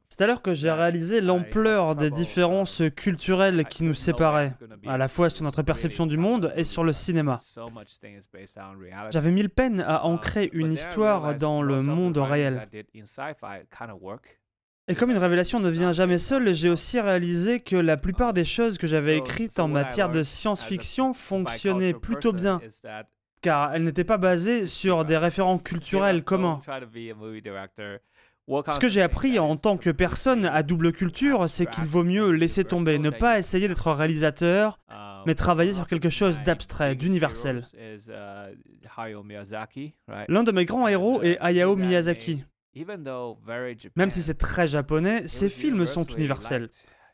C'est 0.10 0.22
alors 0.22 0.42
que 0.42 0.54
j'ai 0.54 0.70
réalisé 0.72 1.22
l'ampleur 1.22 1.96
des 1.96 2.12
différences 2.12 2.82
culturelles 2.96 3.66
qui 3.66 3.84
nous 3.84 3.94
séparaient, 3.96 4.54
à 4.86 4.98
la 4.98 5.08
fois 5.08 5.30
sur 5.30 5.44
notre 5.44 5.64
perception 5.64 6.06
du 6.06 6.18
monde 6.18 6.54
et 6.56 6.64
sur 6.64 6.84
le 6.84 6.94
cinéma. 6.98 7.40
J'avais 9.12 9.32
mille 9.32 9.50
peines 9.50 9.82
à 9.82 10.04
ancrer 10.06 10.50
une 10.54 10.72
histoire 10.72 11.36
dans 11.36 11.62
le 11.62 11.82
monde 11.82 12.18
réel. 12.18 12.68
Et 14.90 14.96
comme 14.96 15.12
une 15.12 15.18
révélation 15.18 15.60
ne 15.60 15.70
vient 15.70 15.92
jamais 15.92 16.18
seule, 16.18 16.54
j'ai 16.56 16.70
aussi 16.70 17.00
réalisé 17.00 17.60
que 17.60 17.76
la 17.76 17.98
plupart 17.98 18.32
des 18.34 18.46
choses 18.46 18.78
que 18.78 18.88
j'avais 18.88 19.18
écrites 19.18 19.60
en 19.60 19.68
matière 19.68 20.10
de 20.10 20.24
science-fiction 20.24 21.14
fonctionnaient 21.14 21.94
plutôt 21.94 22.32
bien, 22.32 22.62
car 23.42 23.74
elles 23.76 23.84
n'étaient 23.84 24.06
pas 24.06 24.18
basées 24.18 24.66
sur 24.66 25.04
des 25.04 25.18
référents 25.18 25.60
culturels 25.60 26.24
communs. 26.24 26.62
Ce 28.48 28.80
que 28.80 28.88
j'ai 28.88 29.02
appris 29.02 29.40
en 29.40 29.58
tant 29.58 29.78
que 29.78 29.90
personne 29.90 30.46
à 30.46 30.64
double 30.64 30.94
culture, 30.94 31.50
c'est 31.50 31.66
qu'il 31.66 31.86
vaut 31.86 32.06
mieux 32.06 32.32
laisser 32.32 32.64
tomber, 32.64 32.98
ne 32.98 33.10
pas 33.10 33.40
essayer 33.40 33.68
d'être 33.68 33.92
réalisateur, 33.92 34.80
mais 35.26 35.36
travailler 35.36 35.74
sur 35.74 35.88
quelque 35.88 36.10
chose 36.10 36.42
d'abstrait, 36.44 36.96
d'universel. 36.96 37.68
L'un 40.28 40.44
de 40.44 40.52
mes 40.52 40.66
grands 40.66 40.88
héros 40.88 41.22
est 41.22 41.38
Hayao 41.40 41.76
Miyazaki. 41.76 42.46
Même 43.96 44.10
si 44.10 44.22
c'est 44.24 44.38
très 44.38 44.68
japonais, 44.68 45.28
ses 45.28 45.50
films 45.50 45.86
sont 45.86 46.06
universels. 46.06 46.70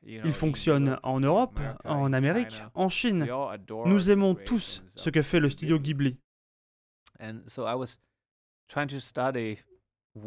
Ils 0.06 0.34
fonctionnent 0.34 1.00
en 1.02 1.20
Europe, 1.20 1.60
en 1.86 2.14
Amérique, 2.14 2.62
en 2.76 2.90
Chine. 2.90 3.28
Nous 3.86 4.12
aimons 4.12 4.36
tous 4.36 4.84
ce 4.96 5.10
que 5.10 5.22
fait 5.24 5.40
le 5.40 5.50
studio 5.50 5.80
Ghibli. 5.80 6.20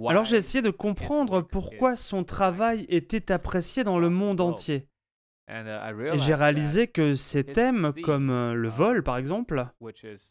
Alors 0.07 0.25
j'ai 0.25 0.37
essayé 0.37 0.63
de 0.63 0.71
comprendre 0.71 1.43
pourquoi 1.43 1.97
son 1.97 2.25
travail 2.25 2.87
était 2.89 3.31
apprécié 3.33 3.85
dans 3.85 3.99
le 3.99 4.09
monde 4.09 4.41
entier. 4.41 4.89
Et 5.49 6.19
j'ai 6.19 6.35
réalisé 6.35 6.89
que 6.89 7.15
ces 7.15 7.45
thèmes, 7.45 7.93
comme 8.03 8.31
euh, 8.31 8.55
le 8.55 8.69
vol 8.69 9.03
par 9.05 9.17
exemple, 9.17 9.67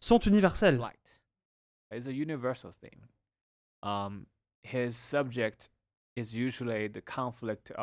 sont 0.02 0.20
universels. 0.20 0.82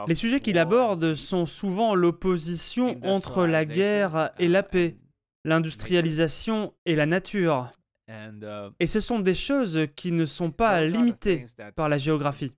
Les 0.09 0.15
sujets 0.15 0.41
qu'il 0.41 0.59
aborde 0.59 1.15
sont 1.15 1.47
souvent 1.47 1.95
l'opposition 1.95 2.99
entre 3.03 3.47
la 3.47 3.65
guerre 3.65 4.33
et 4.39 4.49
la 4.49 4.63
paix, 4.63 4.97
l'industrialisation 5.45 6.75
et 6.85 6.95
la 6.95 7.07
nature. 7.07 7.71
Et 8.09 8.87
ce 8.87 9.01
sont 9.01 9.21
des 9.21 9.35
choses 9.35 9.87
qui 9.97 10.13
ne 10.13 10.27
sont 10.27 10.51
pas 10.51 10.83
limitées 10.83 11.47
par 11.75 11.89
la 11.89 11.99
géographie. 11.99 12.53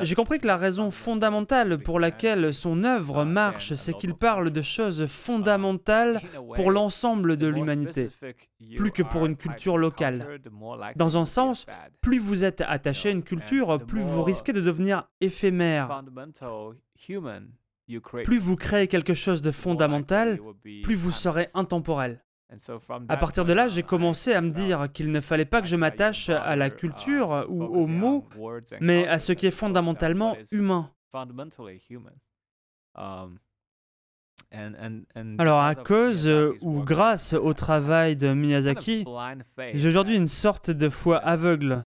J'ai 0.04 0.16
compris 0.16 0.40
que 0.40 0.48
la 0.48 0.58
raison 0.58 0.92
fondamentale 0.92 1.80
pour 1.80 2.00
laquelle 2.00 2.54
son 2.54 2.84
œuvre 2.84 3.24
marche, 3.24 3.74
c'est 3.74 3.94
qu'il 3.94 4.14
parle 4.14 4.52
de 4.52 4.62
choses 4.62 5.08
fondamentales 5.08 6.22
pour 6.56 6.72
l'ensemble 6.72 7.38
de 7.38 7.48
l'humanité, 7.48 8.10
plus 8.76 8.92
que 8.92 9.04
pour 9.04 9.26
une 9.26 9.38
culture 9.38 9.78
locale. 9.78 10.40
Dans 10.96 11.18
un 11.18 11.26
sens, 11.26 11.66
plus 12.02 12.20
vous 12.20 12.44
êtes 12.44 12.62
attaché 12.62 13.10
à 13.10 13.12
une 13.12 13.24
culture, 13.24 13.84
plus 13.86 14.02
vous 14.02 14.24
risquez 14.24 14.54
de 14.54 14.62
devenir 14.62 15.10
éphémère. 15.22 16.04
Plus 18.24 18.40
vous 18.40 18.56
créez 18.56 18.88
quelque 18.88 19.14
chose 19.14 19.42
de 19.42 19.52
fondamental, 19.52 20.40
plus 20.84 20.96
vous 20.96 21.12
serez 21.12 21.48
intemporel. 21.54 22.24
À 23.10 23.18
partir 23.18 23.44
de 23.46 23.54
là, 23.54 23.68
j'ai 23.68 23.84
commencé 23.84 24.34
à 24.34 24.42
me 24.42 24.52
dire 24.52 24.92
qu'il 24.94 25.12
ne 25.12 25.20
fallait 25.20 25.46
pas 25.46 25.62
que 25.62 25.68
je 25.68 25.76
m'attache 25.76 26.30
à 26.30 26.56
la 26.56 26.70
culture 26.70 27.46
ou 27.50 27.64
aux 27.64 27.88
mots, 27.88 28.28
mais 28.80 29.08
à 29.08 29.20
ce 29.20 29.34
qui 29.34 29.48
est 29.48 29.52
fondamentalement 29.52 30.38
humain. 30.52 30.92
Alors 35.38 35.62
à 35.62 35.76
cause 35.76 36.28
ou 36.62 36.84
grâce 36.84 37.34
au 37.34 37.54
travail 37.54 38.16
de 38.16 38.34
Miyazaki, 38.34 39.06
j'ai 39.74 39.88
aujourd'hui 39.88 40.16
une 40.16 40.28
sorte 40.28 40.70
de 40.70 40.90
foi 40.90 41.18
aveugle. 41.18 41.84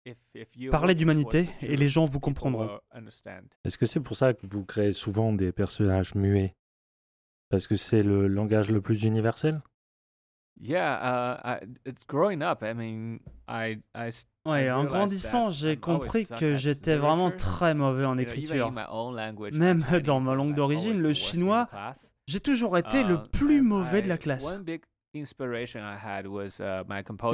Parlez 0.70 0.94
d'humanité 0.94 1.48
et 1.62 1.76
les 1.76 1.89
gens 1.89 2.05
vous 2.05 2.20
comprendront. 2.20 2.78
Est-ce 3.64 3.78
que 3.78 3.86
c'est 3.86 4.01
pour 4.01 4.16
ça 4.16 4.35
que 4.35 4.47
vous 4.47 4.64
créez 4.64 4.93
souvent 4.93 5.32
des 5.32 5.52
personnages 5.52 6.14
muets? 6.14 6.55
Parce 7.48 7.66
que 7.66 7.76
c'est 7.76 8.02
le 8.02 8.26
langage 8.28 8.70
le 8.70 8.82
plus 8.82 9.05
universel? 9.05 9.62
Ouais, 14.47 14.70
en 14.70 14.85
grandissant, 14.85 15.48
j'ai 15.48 15.76
compris 15.76 16.26
que 16.26 16.56
j'étais 16.56 16.97
vraiment 16.97 17.30
très 17.30 17.74
mauvais 17.74 18.05
en 18.05 18.18
écriture. 18.18 18.72
Même 19.52 19.85
dans 20.05 20.20
ma 20.20 20.35
langue 20.35 20.55
d'origine, 20.55 21.01
le 21.02 21.14
chinois. 21.14 21.68
J'ai 22.26 22.40
toujours 22.40 22.76
été 22.76 23.05
le 23.05 23.14
Uh, 23.14 23.28
plus 23.32 23.62
mauvais 23.62 24.02
de 24.02 24.09
la 24.09 24.16
I- 24.16 24.18
classe. 24.18 24.52
uh, 24.52 24.55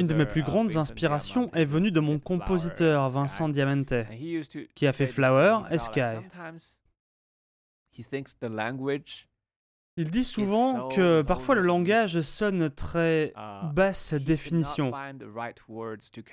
Une 0.01 0.07
de 0.07 0.15
mes 0.15 0.27
plus 0.27 0.41
uh, 0.43 0.45
grandes 0.45 0.77
inspirations 0.77 1.51
est 1.53 1.65
venue 1.65 1.91
de 1.91 2.01
mon 2.01 2.19
compositeur. 2.21 3.09
Vincent 3.09 3.49
Diamante. 3.49 3.93
Qui 4.75 4.87
a 4.87 4.93
fait 4.93 5.07
Flower 5.09 5.61
he 5.71 5.75
et 5.75 5.79
Sky. 5.79 6.01
Il 9.97 10.11
dit 10.11 10.25
souvent 10.25 10.91
so 10.91 10.97
que 10.97 11.23
parfois 11.23 11.55
le 11.55 11.61
langage 11.61 12.21
sonne 12.21 12.69
très 12.69 13.33
uh, 13.37 13.73
basse 13.73 14.15
définition. 14.15 14.93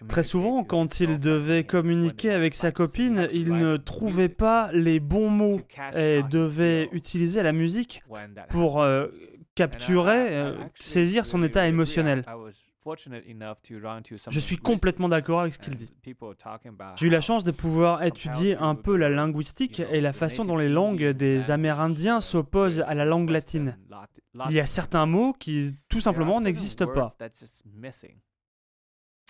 Très 0.07 0.23
souvent, 0.23 0.63
quand 0.63 0.99
il 0.99 1.19
devait 1.19 1.63
communiquer 1.63 2.31
avec 2.31 2.55
sa 2.55 2.71
copine, 2.71 3.27
il 3.31 3.53
ne 3.53 3.77
trouvait 3.77 4.29
pas 4.29 4.71
les 4.73 4.99
bons 4.99 5.29
mots 5.29 5.61
et 5.95 6.23
devait 6.23 6.89
utiliser 6.91 7.43
la 7.43 7.51
musique 7.51 8.01
pour 8.49 8.81
euh, 8.81 9.07
capturer, 9.53 10.35
euh, 10.35 10.55
saisir 10.79 11.27
son 11.27 11.43
état 11.43 11.67
émotionnel. 11.67 12.25
Je 14.29 14.39
suis 14.39 14.57
complètement 14.57 15.09
d'accord 15.09 15.41
avec 15.41 15.53
ce 15.53 15.59
qu'il 15.59 15.75
dit. 15.75 15.93
J'ai 16.95 17.07
eu 17.07 17.09
la 17.09 17.21
chance 17.21 17.43
de 17.43 17.51
pouvoir 17.51 18.03
étudier 18.03 18.55
un 18.57 18.75
peu 18.75 18.95
la 18.97 19.09
linguistique 19.09 19.79
et 19.79 20.01
la 20.01 20.13
façon 20.13 20.45
dont 20.45 20.57
les 20.57 20.69
langues 20.69 21.09
des 21.09 21.51
Amérindiens 21.51 22.21
s'opposent 22.21 22.81
à 22.81 22.93
la 22.93 23.05
langue 23.05 23.29
latine. 23.29 23.77
Il 24.49 24.55
y 24.55 24.59
a 24.59 24.65
certains 24.65 25.05
mots 25.05 25.33
qui 25.33 25.75
tout 25.89 26.01
simplement 26.01 26.41
n'existent 26.41 26.87
pas. 26.87 27.09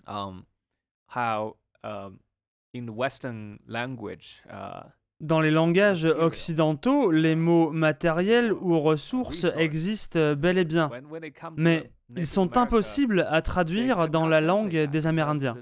Um, 0.07 0.45
how 1.15 1.57
um, 1.83 2.17
in 2.73 2.87
Western 2.89 3.59
language, 3.67 4.41
uh, 4.49 4.89
Dans 5.21 5.39
les 5.39 5.51
langages 5.51 6.05
occidentaux, 6.05 7.11
les 7.11 7.35
mots 7.35 7.69
matériels 7.69 8.51
ou 8.51 8.79
ressources 8.79 9.45
existent 9.55 10.33
bel 10.33 10.57
et 10.57 10.65
bien, 10.65 10.89
mais 11.55 11.91
ils 12.17 12.27
sont 12.27 12.57
impossibles 12.57 13.27
à 13.29 13.41
traduire 13.41 14.09
dans 14.09 14.27
la 14.27 14.41
langue 14.41 14.75
des 14.89 15.07
Amérindiens. 15.07 15.55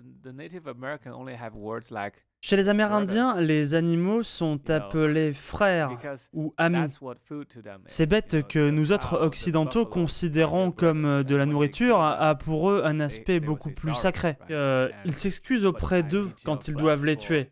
Chez 2.41 2.55
les 2.55 2.69
Amérindiens, 2.69 3.41
les 3.41 3.75
animaux 3.75 4.23
sont 4.23 4.69
appelés 4.69 5.33
frères 5.33 5.91
ou 6.31 6.53
amis. 6.55 6.77
that's 6.77 7.01
what 7.01 7.15
food 7.19 7.49
to 7.49 7.61
them 7.61 7.81
is, 7.81 7.83
C'est 7.87 8.03
you 8.05 8.09
bête 8.09 8.31
know, 8.31 8.43
que 8.43 8.69
nous 8.69 8.93
autres 8.93 9.19
occidentaux 9.21 9.85
considérons 9.85 10.71
comme 10.71 11.03
euh, 11.03 11.23
de 11.23 11.35
la 11.35 11.45
nourriture 11.45 11.99
a 11.99 12.33
pour 12.35 12.69
eux 12.69 12.81
un 12.85 13.01
aspect 13.01 13.41
beaucoup 13.41 13.71
plus 13.71 13.93
sacré. 13.93 14.37
Euh, 14.51 14.87
ils 15.03 15.17
s'excusent 15.17 15.65
auprès 15.65 16.01
d'eux 16.01 16.31
quand 16.45 16.69
ils 16.69 16.75
doivent 16.75 17.03
les 17.03 17.17
tuer. 17.17 17.51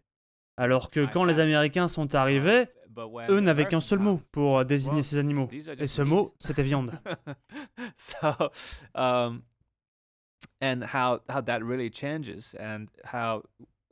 Alors 0.57 0.89
que 0.89 1.05
quand 1.05 1.23
les 1.23 1.39
Américains 1.39 1.87
sont 1.87 2.15
arrivés, 2.15 2.65
eux 3.29 3.39
n'avaient 3.39 3.65
qu'un 3.65 3.79
seul 3.79 3.99
mot 3.99 4.21
pour 4.31 4.65
désigner 4.65 5.03
ces 5.03 5.17
animaux. 5.17 5.49
Et 5.79 5.87
ce 5.87 6.01
mot, 6.01 6.33
c'était 6.39 6.63
viande. 6.63 6.91
so, 7.97 8.27
um, 8.95 9.43
and 10.61 10.81
how 10.93 11.19
how 11.29 11.41
that 11.41 11.59
really 11.59 11.91
changes, 11.91 12.55
and 12.59 12.87
how 13.13 13.43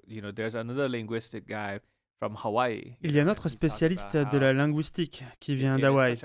you 0.08 0.22
know, 0.22 0.32
there's 0.32 0.56
another 0.56 0.90
linguistic 0.90 1.48
guy 1.48 1.80
from 2.20 2.36
Hawaii. 2.44 2.98
Il 3.02 3.12
y 3.12 3.20
a 3.20 3.24
un 3.24 3.28
autre 3.28 3.50
spécialiste 3.50 4.18
de 4.18 4.38
la 4.38 4.54
linguistique 4.54 5.24
qui 5.40 5.56
vient 5.56 5.78
d'Hawaï. 5.78 6.18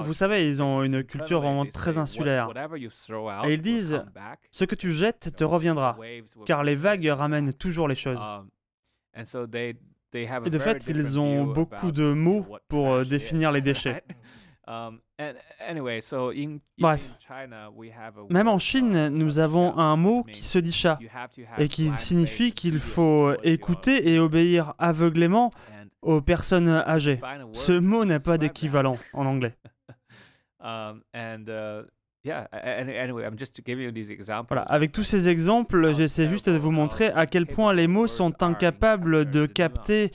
Vous 0.00 0.14
savez, 0.14 0.48
ils 0.48 0.62
ont 0.62 0.82
une 0.82 1.02
culture 1.02 1.40
vraiment 1.40 1.66
très 1.66 1.98
insulaire. 1.98 2.48
Et 3.44 3.54
ils 3.54 3.62
disent, 3.62 4.04
Ce 4.50 4.64
que 4.64 4.74
tu 4.74 4.92
jettes 4.92 5.34
te 5.34 5.44
reviendra, 5.44 5.96
car 6.46 6.62
les 6.62 6.76
vagues 6.76 7.06
ramènent 7.06 7.52
toujours 7.52 7.88
les 7.88 7.96
choses. 7.96 8.20
Et 10.14 10.50
de 10.50 10.58
fait, 10.58 10.84
ils 10.88 11.18
ont 11.18 11.44
beaucoup 11.44 11.92
de 11.92 12.12
mots 12.12 12.46
pour 12.68 12.92
euh, 12.92 13.04
définir 13.04 13.52
les 13.52 13.60
déchets. 13.70 14.02
Um, 14.66 15.00
Bref. 16.78 17.02
Même 18.30 18.48
en 18.48 18.58
Chine, 18.58 18.94
uh, 18.94 19.10
nous 19.10 19.38
avons 19.38 19.76
un 19.78 19.96
mot 19.96 20.24
qui 20.24 20.46
se 20.46 20.58
dit 20.58 20.72
chat 20.72 20.98
et 21.56 21.68
qui 21.68 21.90
signifie 21.96 22.52
qu'il 22.52 22.78
faut 22.78 23.32
écouter 23.42 24.10
et 24.12 24.18
obéir 24.18 24.74
aveuglément 24.78 25.50
aux 26.02 26.20
personnes 26.20 26.68
âgées. 26.68 27.20
Ce 27.52 27.72
mot 27.72 28.04
n'a 28.04 28.20
pas 28.20 28.38
d'équivalent 28.38 28.98
en 29.12 29.26
anglais. 29.26 29.56
And 32.28 32.30
yeah, 32.30 32.48
a- 32.52 32.90
a- 32.90 33.02
anyway, 33.02 33.24
I'm 33.24 33.38
just 33.38 33.60
giving 33.64 33.84
you 33.84 33.92
these 33.92 34.10
examples. 34.10 34.48
Voilà, 34.48 34.62
avec 34.62 34.92
tous 34.92 35.04
ces 35.04 35.28
exemples, 35.28 35.94
j'essaie 35.94 36.28
juste 36.28 36.48
de 36.48 36.56
vous 36.58 36.70
montrer 36.70 37.08
à 37.08 37.26
quel 37.26 37.46
point 37.46 37.72
les 37.72 37.86
mots 37.86 38.06
sont 38.06 38.42
incapables 38.42 39.30
de 39.30 39.46
capter 39.46 40.10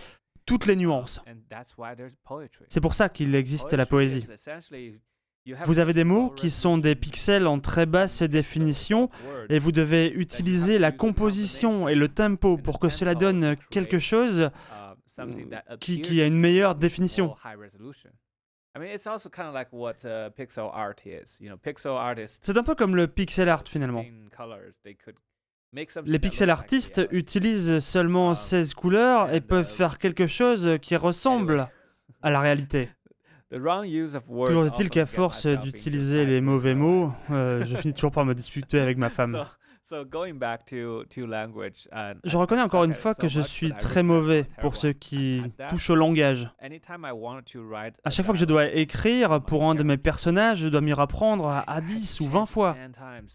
toutes 0.46 0.66
les 0.66 0.76
nuances. 0.76 1.22
And 1.28 1.38
that's 1.50 1.76
why 1.78 1.96
there's 1.96 2.14
poetry. 2.24 2.66
C'est 2.68 2.82
pour 2.82 2.94
ça 2.94 3.10
qu'il 3.10 3.34
existe 3.36 3.74
la 3.74 3.86
poésie. 3.86 4.28
Vous 5.66 5.80
avez 5.80 5.94
des 5.94 6.06
mots 6.06 6.30
qui 6.30 6.50
sont 6.50 6.78
des 6.78 6.96
pixels 6.96 7.48
en 7.48 7.60
très 7.60 7.86
basse 7.86 8.24
définition 8.24 9.10
et 9.50 9.60
vous 9.60 9.74
devez 9.74 10.10
utiliser 10.10 10.80
la 10.80 10.92
composition 10.92 11.90
et 11.90 11.96
le 11.96 12.08
tempo 12.08 12.58
pour 12.58 12.80
que 12.80 12.90
cela 12.90 13.14
donne 13.14 13.58
quelque 13.70 14.00
chose 14.00 14.50
uh, 15.20 15.78
qui, 15.80 16.22
a 16.22 16.26
une 16.26 16.40
meilleure 16.40 16.76
définition. 16.76 17.36
High 18.76 18.80
resolution. 18.80 18.80
I 18.80 18.80
mean, 18.80 18.90
it's 18.90 19.08
also 19.08 19.30
kind 19.30 19.48
of 19.48 19.54
like 19.54 19.72
what 19.72 20.06
uh, 20.06 20.30
pixel 20.32 20.70
art 20.74 21.06
is. 21.06 21.40
You 21.40 21.50
know, 21.50 21.58
pixel 21.58 21.96
artists 21.96 22.46
C'est 22.46 22.58
un 22.58 22.64
peu 22.64 22.76
comme 22.76 22.96
le 22.96 23.08
pixel 23.08 23.50
art 23.50 23.68
finalement. 23.68 24.06
Les 26.06 26.20
pixel 26.20 26.50
artistes 26.50 27.02
utilisent 27.12 27.80
seulement 27.80 28.30
Um, 28.30 28.36
16 28.36 28.74
couleurs 28.76 29.34
et 29.34 29.42
peuvent 29.42 29.70
uh, 29.70 29.76
faire 29.76 29.98
quelque 29.98 30.28
chose 30.28 30.78
qui 30.82 30.96
ressemble 30.96 31.68
à 32.22 32.30
la 32.30 32.40
réalité. 32.42 32.90
Toujours 33.52 34.66
est-il 34.66 34.90
qu'à 34.90 35.06
force 35.06 35.46
d'utiliser 35.46 36.26
les 36.26 36.42
mauvais 36.42 36.74
mots, 36.74 37.12
euh, 37.30 37.64
je 37.66 37.76
finis 37.78 37.94
toujours 37.94 38.12
par 38.12 38.26
me 38.26 38.34
disputer 38.34 38.80
avec 38.80 38.98
ma 38.98 39.10
femme. 39.12 39.46
So, 39.86 39.98
so 39.98 40.06
going 40.06 40.36
back 40.36 40.66
to, 40.68 41.04
to 41.10 41.26
language, 41.26 41.88
and 41.92 42.16
Je 42.24 42.38
reconnais 42.38 42.62
encore 42.62 42.84
une 42.86 42.94
fois 42.94 43.14
que 43.16 43.28
je 43.28 43.42
suis 43.42 43.72
très 43.74 44.04
mauvais 44.04 44.46
pour 44.62 44.76
ce 44.76 44.88
qui 44.88 45.42
touche 45.70 45.90
au 45.90 45.96
langage. 45.96 46.50
À 46.62 48.10
chaque 48.10 48.26
fois 48.26 48.34
que 48.34 48.40
je 48.40 48.46
dois 48.46 48.66
écrire 48.72 49.42
pour 49.42 49.64
un 49.66 49.76
de 49.76 49.84
mes 49.84 49.98
personnages, 49.98 50.60
je 50.60 50.70
dois 50.70 50.82
m'y 50.82 50.94
reprendre 50.94 51.48
à, 51.48 51.70
à 51.70 51.82
10 51.82 52.22
ou 52.22 52.28
20 52.28 52.46
fois. 52.46 52.76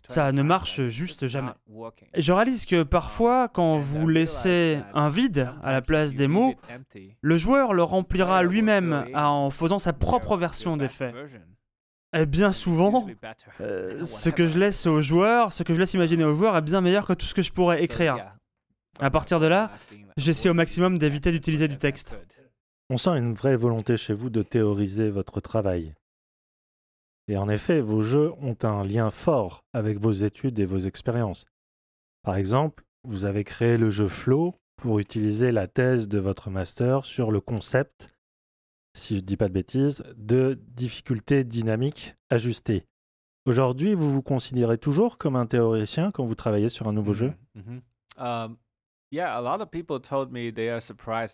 Ça 0.09 0.33
ne 0.33 0.43
marche 0.43 0.87
juste 0.89 1.27
jamais. 1.27 1.53
Et 2.15 2.23
je 2.23 2.33
réalise 2.33 2.65
que 2.67 2.83
parfois, 2.83 3.49
quand 3.49 3.79
vous 3.79 4.09
laissez 4.09 4.81
un 4.95 5.11
vide 5.11 5.51
à 5.63 5.73
la 5.73 5.83
place 5.83 6.15
des 6.15 6.29
mots, 6.29 6.55
le 7.21 7.37
joueur 7.37 7.75
le 7.75 7.83
remplira 7.83 8.43
lui-même 8.43 9.07
en 9.15 9.51
faisant 9.51 9.79
sa 9.79 9.93
propre 9.93 10.37
version 10.37 10.77
des 10.77 10.89
faits. 10.89 11.15
Et 12.15 12.25
bien 12.25 12.53
souvent, 12.53 13.07
euh, 13.61 14.05
ce 14.05 14.31
que 14.31 14.47
je 14.47 14.59
laisse 14.59 14.87
aux 14.87 15.03
joueurs, 15.03 15.53
ce 15.53 15.63
que 15.63 15.75
je 15.75 15.79
laisse 15.79 15.93
imaginer 15.95 16.25
aux 16.25 16.35
joueurs 16.35 16.57
est 16.57 16.63
bien 16.63 16.81
meilleur 16.81 17.07
que 17.07 17.13
tout 17.13 17.27
ce 17.27 17.35
que 17.35 17.43
je 17.43 17.53
pourrais 17.53 17.83
écrire. 17.83 18.35
À 19.01 19.11
partir 19.11 19.41
de 19.41 19.47
là, 19.47 19.71
j'essaie 20.17 20.49
au 20.49 20.55
maximum 20.55 20.99
d'éviter 20.99 21.31
d'utiliser 21.31 21.69
du 21.69 21.77
texte. 21.77 22.17
On 22.91 22.97
sent 22.97 23.11
une 23.11 23.35
vraie 23.35 23.57
volonté 23.57 23.97
chez 23.99 24.15
vous 24.15 24.31
de 24.31 24.43
théoriser 24.43 25.11
votre 25.11 25.41
travail. 25.41 25.95
Et 27.29 27.37
en 27.37 27.51
effet, 27.51 27.81
vos 27.81 28.01
jeux 28.01 28.33
ont 28.41 28.57
un 28.63 28.83
lien 28.85 29.11
fort 29.11 29.65
avec 29.75 29.99
vos 29.99 30.13
études 30.13 30.59
et 30.59 30.65
vos 30.65 30.79
expériences. 30.79 31.45
Par 32.23 32.37
exemple, 32.37 32.85
vous 33.05 33.27
avez 33.27 33.45
créé 33.45 33.77
le 33.77 33.91
jeu 33.91 34.09
Flow 34.09 34.55
pour 34.77 34.99
utiliser 34.99 35.53
la 35.53 35.67
thèse 35.67 36.09
de 36.09 36.19
votre 36.19 36.49
master 36.49 37.05
sur 37.05 37.31
le 37.31 37.41
concept, 37.41 38.15
si 38.99 39.15
je 39.17 39.21
ne 39.21 39.27
dis 39.27 39.37
pas 39.37 39.49
de 39.49 39.55
bêtises, 39.55 40.03
de 40.17 40.59
difficulté 40.75 41.45
dynamique 41.45 42.15
ajustée. 42.29 42.85
Aujourd'hui, 43.47 43.95
vous 43.95 44.13
vous 44.13 44.23
considérez 44.23 44.77
toujours 44.77 45.17
comme 45.17 45.37
un 45.37 45.47
théoricien 45.47 46.11
quand 46.11 46.25
vous 46.25 46.35
travaillez 46.35 46.69
sur 46.69 46.87
un 46.89 46.93
nouveau 46.93 47.15
jeu? 47.15 47.33
Um, 48.19 48.57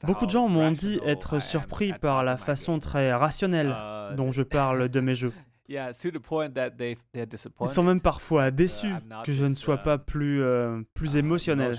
Beaucoup 0.05 0.27
de 0.27 0.31
gens 0.31 0.49
m'ont 0.49 0.70
dit 0.70 1.01
être 1.05 1.41
surpris 1.41 1.93
par 1.93 2.23
la 2.23 2.36
façon 2.36 2.78
très 2.78 3.12
rationnelle 3.12 3.74
Uh, 3.74 4.15
dont 4.15 4.31
je 4.32 4.43
parle 4.43 4.89
de 4.89 5.01
mes 5.01 5.15
jeux. 5.15 5.32
Yeah, 5.66 5.95
to 5.95 6.11
the 6.11 6.19
point 6.19 6.51
that 6.51 6.73
they 6.73 6.99
they're 7.15 7.24
Ils 7.24 7.27
disappointed. 7.27 7.74
sont 7.74 7.82
même 7.85 8.01
parfois 8.03 8.51
déçus 8.51 8.89
I'm 8.89 9.09
not 9.09 9.23
que 9.24 9.32
je 9.32 9.47
ne 9.47 9.55
sois 9.55 9.77
uh, 9.77 9.82
pas 9.82 9.97
plus, 9.97 10.43
euh, 10.43 10.82
plus 10.93 11.15
uh, 11.15 11.19
émotionnel. 11.20 11.74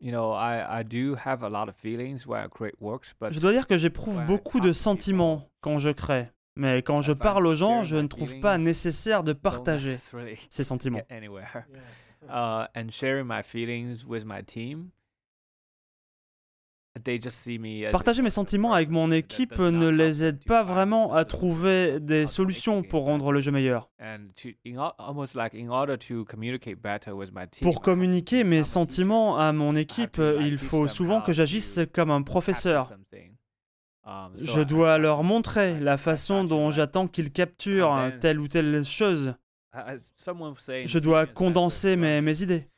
You 0.00 0.10
know 0.10 0.32
I 0.32 0.80
I 0.80 0.82
do 0.82 1.16
have 1.24 1.42
a 1.42 1.48
lot 1.48 1.68
of 1.68 1.76
feelings 1.76 2.26
when 2.26 2.44
I 2.44 2.48
create 2.48 2.74
works, 2.80 3.14
but 3.20 3.32
Je 3.32 3.40
dois 3.40 3.52
dire 3.52 3.66
que 3.66 3.76
j'éprouve 3.78 4.24
beaucoup 4.26 4.60
de 4.60 4.72
sentiments 4.72 5.48
quand 5.60 5.78
je 5.78 5.90
crée. 5.90 6.28
Mais 6.58 6.82
quand 6.82 7.02
je 7.02 7.12
parle 7.12 7.46
aux 7.46 7.54
gens, 7.54 7.84
je 7.84 7.96
ne 7.96 8.06
trouve 8.06 8.40
pas 8.40 8.56
nécessaire 8.56 9.22
de 9.22 9.34
partager 9.34 9.96
ces 10.48 10.64
sentiments. 10.64 11.02
Uh, 12.28 12.66
and 12.74 12.90
sharing 12.90 13.24
my 13.26 13.40
feelings 13.40 14.04
with 14.04 14.24
my 14.24 14.42
team 14.42 14.90
Partager 17.92 18.22
mes 18.22 18.30
sentiments 18.30 18.72
avec 18.72 18.90
mon 18.90 19.10
équipe 19.10 19.58
ne 19.58 19.88
les 19.88 20.24
aide 20.24 20.42
pas 20.44 20.62
vraiment 20.62 21.12
à 21.14 21.24
trouver 21.24 22.00
des 22.00 22.26
solutions 22.26 22.82
pour 22.82 23.04
rendre 23.04 23.32
le 23.32 23.40
jeu 23.40 23.50
meilleur. 23.50 23.88
and 24.00 24.28
to 24.34 24.48
in, 24.66 24.78
al- 24.78 24.94
almost 24.98 25.34
like 25.34 25.54
in 25.54 25.68
order 25.68 25.96
to 25.98 26.24
communicate 26.24 26.80
better 26.80 27.12
with 27.12 27.30
my 27.34 27.46
team. 27.48 27.62
Pour 27.68 27.80
communiquer 27.80 28.44
mes 28.44 28.64
sentiments 28.64 29.36
à 29.38 29.52
mon 29.52 29.76
équipe, 29.76 30.20
il 30.40 30.58
faut 30.58 30.88
souvent 30.88 31.20
que 31.20 31.32
j'agisse 31.32 31.80
comme 31.92 32.10
un 32.10 32.22
professeur. 32.22 32.90
Um, 34.08 34.32
Je 34.36 34.60
dois 34.62 34.98
leur 34.98 35.24
montrer 35.24 35.80
la 35.80 35.96
façon 35.98 36.44
dont 36.44 36.70
j'attends 36.70 37.08
qu'ils 37.08 37.32
capturent 37.32 38.12
telle 38.20 38.38
ou 38.38 38.46
telle 38.46 38.84
chose. 38.84 39.34
Je 39.74 40.98
dois 40.98 41.26
condenser 41.26 41.96
mes, 41.96 42.20
mes 42.20 42.42
idées. 42.42 42.68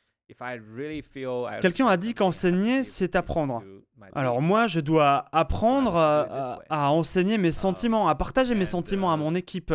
Quelqu'un 1.61 1.87
a 1.87 1.97
dit 1.97 2.13
qu'enseigner, 2.13 2.83
c'est 2.83 3.15
apprendre. 3.15 3.63
Alors 4.15 4.41
moi, 4.41 4.67
je 4.67 4.79
dois 4.79 5.25
apprendre 5.31 5.95
à, 5.95 6.59
à 6.69 6.89
enseigner 6.91 7.37
mes 7.37 7.51
sentiments, 7.51 8.07
à 8.07 8.15
partager 8.15 8.55
mes 8.55 8.65
sentiments 8.65 9.11
à 9.11 9.17
mon 9.17 9.35
équipe. 9.35 9.73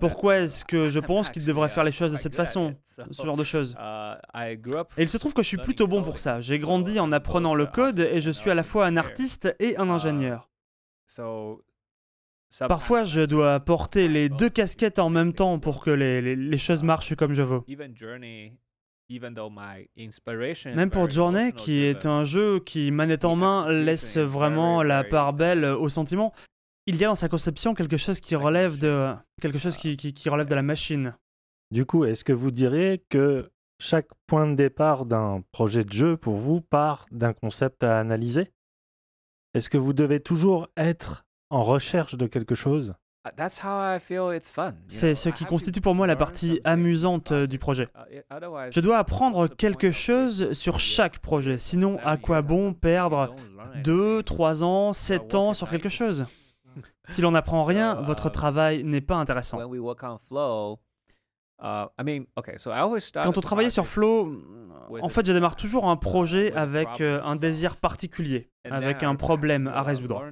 Pourquoi 0.00 0.38
est-ce 0.38 0.64
que 0.64 0.90
je 0.90 0.98
pense 1.06 1.30
qu'ils 1.30 1.44
devraient 1.44 1.68
faire 1.68 1.84
les 1.84 1.92
choses 1.92 2.10
de 2.12 2.16
cette 2.16 2.34
façon 2.34 2.74
Ce 3.12 3.22
genre 3.26 3.36
de 3.36 3.44
choses? 3.44 3.76
Et 4.98 5.02
il 5.02 5.08
se 5.08 5.18
trouve 5.18 5.34
que 5.34 5.42
je 5.42 5.48
suis 5.48 5.56
plutôt 5.64 5.86
bon 5.86 6.02
pour 6.02 6.18
ça. 6.18 6.40
J'ai 6.40 6.58
grandi 6.58 6.98
en 6.98 7.12
apprenant 7.12 7.54
le 7.54 7.66
code 7.66 8.00
et 8.00 8.20
je 8.20 8.30
suis 8.30 8.50
à 8.50 8.54
la 8.54 8.62
fois 8.64 8.86
un 8.86 8.96
artiste 8.96 9.54
et 9.60 9.76
un 9.76 9.88
ingénieur. 9.90 10.50
Parfois, 12.68 13.04
je 13.04 13.20
dois 13.20 13.60
porter 13.60 14.08
les 14.08 14.28
deux 14.28 14.50
casquettes 14.50 14.98
en 14.98 15.08
même 15.10 15.32
temps 15.32 15.58
pour 15.58 15.82
que 15.82 15.90
les, 15.90 16.20
les- 16.20 16.36
les 16.36 16.58
choses 16.58 16.82
marchent 16.82 17.14
comme 17.14 17.32
je 17.32 17.42
veux. 17.42 17.60
Même 20.74 20.90
pour 20.90 21.02
Journey, 21.10 21.52
qui 21.64 21.82
est 21.84 22.06
un 22.06 22.24
jeu 22.24 22.60
qui, 22.60 22.90
manette 22.90 23.24
en 23.24 23.36
main, 23.36 23.68
laisse 23.70 24.16
vraiment 24.18 24.82
la 24.82 25.04
part 25.10 25.32
belle 25.32 25.64
aux 25.64 25.88
sentiments, 25.88 26.32
il 26.86 26.96
y 26.96 27.04
a 27.04 27.08
dans 27.08 27.14
sa 27.14 27.28
conception 27.28 27.74
quelque 27.74 27.96
chose 27.96 28.20
qui 28.20 28.34
relève 28.34 28.78
de, 28.78 29.14
quelque 29.40 29.58
chose 29.58 29.76
qui, 29.76 29.96
qui- 29.96 30.12
qui 30.14 30.28
relève 30.28 30.48
de 30.48 30.54
la 30.54 30.62
machine. 30.62 31.14
Du 31.70 31.86
coup, 31.86 32.04
est-ce 32.04 32.24
que 32.24 32.32
vous 32.32 32.50
diriez 32.50 33.02
que 33.08 33.50
chaque 33.80 34.08
point 34.26 34.46
de 34.48 34.54
départ 34.54 35.06
d'un 35.06 35.42
projet 35.52 35.84
de 35.84 35.92
jeu 35.92 36.16
pour 36.16 36.34
vous 36.36 36.60
part 36.60 37.06
d'un 37.10 37.32
concept 37.32 37.82
à 37.82 37.98
analyser? 37.98 38.50
Est-ce 39.54 39.68
que 39.70 39.78
vous 39.78 39.92
devez 39.92 40.20
toujours 40.20 40.68
être 40.76 41.24
en 41.50 41.62
recherche 41.62 42.16
de 42.16 42.26
quelque 42.26 42.54
chose? 42.54 42.94
C'est 44.88 45.14
ce 45.14 45.28
qui 45.28 45.44
constitue 45.44 45.80
pour 45.80 45.94
moi 45.94 46.08
la 46.08 46.16
partie 46.16 46.60
amusante 46.64 47.30
euh, 47.30 47.46
du 47.46 47.58
projet. 47.58 47.88
Je 48.70 48.80
dois 48.80 48.98
apprendre 48.98 49.46
quelque 49.46 49.92
chose 49.92 50.52
sur 50.54 50.80
chaque 50.80 51.20
projet, 51.20 51.56
sinon 51.56 51.98
à 52.04 52.16
quoi 52.16 52.42
bon 52.42 52.72
perdre 52.72 53.34
2, 53.84 54.22
3 54.24 54.64
ans, 54.64 54.92
7 54.92 55.34
ans 55.36 55.54
sur 55.54 55.68
quelque 55.68 55.88
chose? 55.88 56.24
Si 57.08 57.20
l'on 57.20 57.32
n'apprend 57.32 57.64
rien, 57.64 57.94
votre 58.02 58.28
travail 58.28 58.82
n'est 58.84 59.00
pas 59.00 59.16
intéressant. 59.16 59.58
Quand 63.22 63.38
on 63.38 63.40
travaillait 63.40 63.70
sur 63.70 63.86
Flow, 63.86 64.42
en 65.00 65.08
fait, 65.08 65.24
je 65.24 65.32
démarre 65.32 65.56
toujours 65.56 65.88
un 65.88 65.96
projet 65.96 66.52
avec 66.54 67.00
euh, 67.00 67.20
un 67.22 67.36
désir 67.36 67.76
particulier, 67.76 68.50
avec 68.68 69.02
un 69.02 69.14
problème 69.14 69.68
à 69.68 69.82
résoudre. 69.82 70.24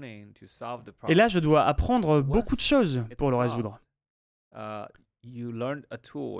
Et 1.08 1.14
là, 1.14 1.28
je 1.28 1.38
dois 1.38 1.62
apprendre 1.64 2.20
beaucoup 2.20 2.56
de 2.56 2.60
choses 2.60 3.04
pour 3.16 3.30
le 3.30 3.36
résoudre. 3.36 3.80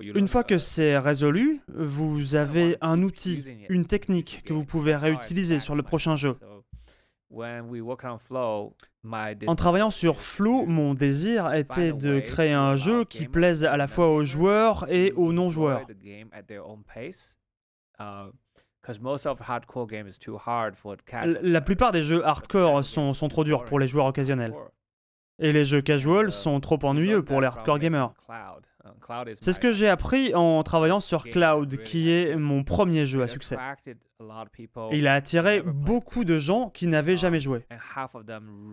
Une 0.02 0.28
fois 0.28 0.42
que 0.42 0.58
c'est 0.58 0.98
résolu, 0.98 1.60
vous 1.68 2.34
avez 2.34 2.76
un 2.80 3.02
outil, 3.02 3.44
une 3.68 3.84
technique 3.86 4.42
que 4.44 4.52
vous 4.52 4.64
pouvez 4.64 4.96
réutiliser 4.96 5.60
sur 5.60 5.74
le 5.74 5.82
prochain 5.82 6.16
jeu. 6.16 6.32
En 9.48 9.54
travaillant 9.54 9.90
sur 9.90 10.20
Flow, 10.20 10.66
mon 10.66 10.94
désir 10.94 11.52
était 11.54 11.92
de 11.92 12.18
créer 12.20 12.52
un 12.52 12.76
jeu 12.76 13.04
qui 13.04 13.26
plaise 13.28 13.64
à 13.64 13.76
la 13.76 13.86
fois 13.88 14.08
aux 14.12 14.24
joueurs 14.24 14.86
et 14.90 15.12
aux 15.12 15.32
non-joueurs. 15.32 15.86
L- 21.24 21.38
La 21.42 21.60
plupart 21.60 21.92
des 21.92 22.02
jeux 22.02 22.24
hardcore 22.26 22.84
sont, 22.84 23.14
sont 23.14 23.28
trop 23.28 23.44
durs 23.44 23.64
pour 23.64 23.78
les 23.78 23.86
joueurs 23.88 24.06
occasionnels. 24.06 24.52
Et 25.38 25.52
les 25.52 25.64
jeux 25.64 25.80
casual 25.82 26.32
sont 26.32 26.60
trop 26.60 26.78
ennuyeux 26.84 27.22
pour 27.24 27.40
les 27.40 27.46
hardcore 27.46 27.78
gamers. 27.78 28.12
C'est 29.40 29.52
ce 29.52 29.60
que 29.60 29.72
j'ai 29.72 29.88
appris 29.88 30.34
en 30.34 30.62
travaillant 30.62 31.00
sur 31.00 31.24
Cloud, 31.24 31.82
qui 31.82 32.10
est 32.10 32.36
mon 32.36 32.64
premier 32.64 33.06
jeu 33.06 33.22
à 33.22 33.28
succès. 33.28 33.56
Il 34.92 35.06
a 35.06 35.14
attiré 35.14 35.62
beaucoup 35.62 36.24
de 36.24 36.38
gens 36.38 36.70
qui 36.70 36.86
n'avaient 36.86 37.16
jamais 37.16 37.40
joué. 37.40 37.64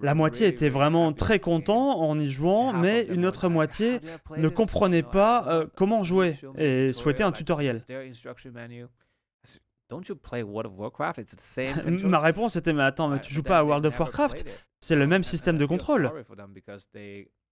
La 0.02 0.14
moitié 0.14 0.48
était 0.48 0.70
vraiment 0.70 1.14
très 1.14 1.40
content 1.40 2.00
en 2.00 2.20
y 2.20 2.30
jouant, 2.30 2.74
mais 2.74 3.04
une 3.04 3.26
autre 3.26 3.50
moitié 3.50 4.00
ne 4.38 4.50
comprenait 4.50 5.04
pas 5.04 5.46
euh, 5.48 5.68
comment 5.76 6.04
jouer 6.04 6.36
et 6.58 6.94
souhaitait 6.94 7.24
un 7.24 7.32
tutoriel. 7.32 7.82
Ma 12.04 12.20
réponse 12.20 12.56
était 12.58 12.74
mais 12.74 12.84
attends, 12.84 13.08
mais 13.08 13.22
tu 13.22 13.34
joues 13.34 13.44
pas 13.44 13.60
à 13.60 13.64
World 13.64 13.86
of 13.86 13.98
Warcraft? 14.00 14.46
C'est 14.80 14.96
le 14.96 15.08
même 15.08 15.24
système 15.24 15.58
de 15.58 15.66
contrôle. 15.66 16.12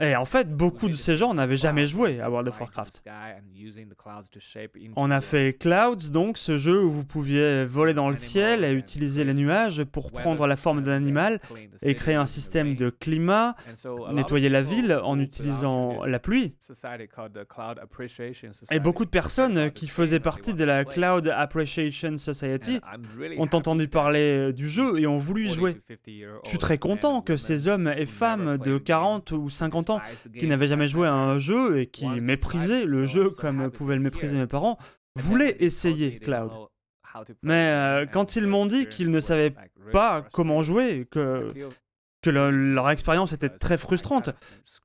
Et 0.01 0.13
en 0.17 0.25
fait, 0.25 0.53
beaucoup 0.53 0.89
de 0.89 0.93
ces 0.93 1.15
gens 1.15 1.33
n'avaient 1.33 1.55
jamais 1.55 1.87
joué 1.87 2.19
à 2.19 2.29
World 2.29 2.49
of 2.49 2.59
Warcraft. 2.59 3.01
On 4.97 5.09
a 5.09 5.21
fait 5.21 5.57
Clouds, 5.57 6.11
donc 6.11 6.37
ce 6.37 6.57
jeu 6.57 6.83
où 6.83 6.89
vous 6.89 7.05
pouviez 7.05 7.65
voler 7.65 7.93
dans 7.93 8.09
le 8.09 8.17
ciel 8.17 8.65
et 8.65 8.73
utiliser 8.73 9.23
les 9.23 9.33
nuages 9.33 9.85
pour 9.85 10.11
prendre 10.11 10.47
la 10.47 10.57
forme 10.57 10.81
d'un 10.81 10.91
animal 10.91 11.39
et 11.81 11.95
créer 11.95 12.15
un 12.15 12.25
système 12.25 12.75
de 12.75 12.89
climat, 12.89 13.55
nettoyer 14.11 14.49
la 14.49 14.61
ville 14.61 14.99
en 15.01 15.17
utilisant 15.17 16.03
la 16.03 16.19
pluie. 16.19 16.55
Et 18.71 18.79
beaucoup 18.81 19.05
de 19.05 19.09
personnes 19.09 19.71
qui 19.71 19.87
faisaient 19.87 20.19
partie 20.19 20.53
de 20.53 20.63
la 20.65 20.83
Cloud 20.83 21.29
Appreciation 21.29 22.17
Society 22.17 22.81
ont 23.37 23.49
entendu 23.53 23.87
parler 23.87 24.51
du 24.51 24.67
jeu 24.67 24.99
et 24.99 25.07
ont 25.07 25.19
voulu 25.19 25.47
y 25.47 25.53
jouer. 25.53 25.77
Je 25.97 26.49
suis 26.49 26.57
très 26.57 26.79
content 26.79 27.21
que 27.21 27.37
ces 27.37 27.69
hommes 27.69 27.87
et 27.87 28.05
femmes 28.05 28.57
de 28.57 28.77
40 28.77 29.31
ou 29.31 29.49
50 29.49 29.84
qui 30.39 30.47
n'avaient 30.47 30.67
jamais 30.67 30.87
joué 30.87 31.07
à 31.07 31.13
un 31.13 31.39
jeu 31.39 31.79
et 31.79 31.87
qui 31.87 32.05
méprisaient 32.21 32.85
le 32.85 33.05
jeu 33.05 33.29
comme 33.29 33.69
pouvaient 33.71 33.95
le 33.95 34.01
mépriser 34.01 34.37
mes 34.37 34.47
parents 34.47 34.77
voulaient 35.15 35.55
essayer 35.59 36.19
Cloud. 36.19 36.51
Mais 37.43 37.53
euh, 37.69 38.05
quand 38.11 38.35
ils 38.35 38.45
m'ont 38.47 38.65
dit 38.65 38.87
qu'ils 38.87 39.09
ne 39.09 39.19
savaient 39.21 39.53
pas 39.91 40.21
comment 40.33 40.61
jouer, 40.63 41.07
que, 41.09 41.53
que 42.21 42.29
le- 42.29 42.51
leur 42.73 42.89
expérience 42.89 43.31
était 43.31 43.47
très 43.49 43.77
frustrante, 43.77 44.31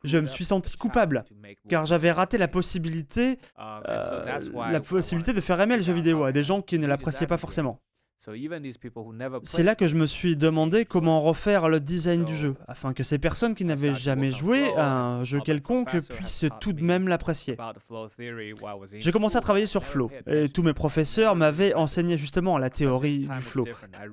je 0.05 0.19
me 0.19 0.29
suis 0.29 0.45
senti 0.45 0.77
coupable, 0.77 1.25
car 1.69 1.85
j'avais 1.87 2.13
raté 2.13 2.39
la 2.39 2.47
possibilité, 2.47 3.39
euh, 3.89 4.25
la 4.71 4.81
possibilité 4.81 5.33
de 5.33 5.41
faire 5.41 5.61
aimer 5.61 5.77
le 5.77 5.83
jeu 5.83 5.93
vidéo 5.93 6.23
à 6.25 6.31
des 6.33 6.45
gens 6.45 6.63
qui 6.63 6.79
ne 6.79 6.87
l'appréciaient 6.87 7.27
pas 7.27 7.39
forcément. 7.39 7.81
C'est 9.45 9.63
là 9.63 9.75
que 9.75 9.89
je 9.89 9.97
me 9.97 10.05
suis 10.05 10.37
demandé 10.37 10.85
comment 10.85 11.21
refaire 11.21 11.71
le 11.71 11.81
design 11.81 12.25
du 12.25 12.37
jeu, 12.37 12.55
afin 12.69 12.93
que 12.93 13.03
ces 13.03 13.19
personnes 13.19 13.55
qui 13.55 13.65
n'avaient 13.65 13.95
jamais 13.95 14.31
joué 14.31 14.73
à 14.77 14.93
un 14.93 15.25
jeu 15.25 15.41
quelconque 15.41 15.99
puissent 16.09 16.47
tout 16.61 16.75
de 16.75 16.83
même 16.83 17.09
l'apprécier. 17.09 17.57
J'ai 18.93 19.13
commencé 19.13 19.37
à 19.37 19.41
travailler 19.41 19.67
sur 19.67 19.87
Flow, 19.87 20.11
et 20.27 20.49
tous 20.49 20.63
mes 20.63 20.75
professeurs 20.75 21.35
m'avaient 21.35 21.73
enseigné 21.75 22.19
justement 22.19 22.59
la 22.59 22.69
théorie 22.69 23.21
du 23.21 23.41
flow. 23.41 23.65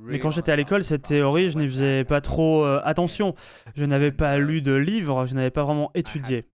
Mais 0.04 0.20
quand 0.20 0.32
j'étais 0.32 0.52
à 0.52 0.56
l'école, 0.56 0.84
cette 0.84 1.04
théorie, 1.04 1.52
je 1.52 1.58
n'y 1.58 1.68
faisais 1.68 2.04
pas 2.06 2.22
trop 2.22 2.64
euh, 2.64 2.80
attention. 2.84 3.36
Je 3.76 3.86
n'avais 3.86 4.12
pas 4.12 4.38
lu 4.38 4.62
de 4.62 4.74
livres, 4.74 5.26
je 5.26 5.36
n'avais 5.36 5.52
pas 5.52 5.64
vraiment 5.64 5.92
étudié. 5.96 6.46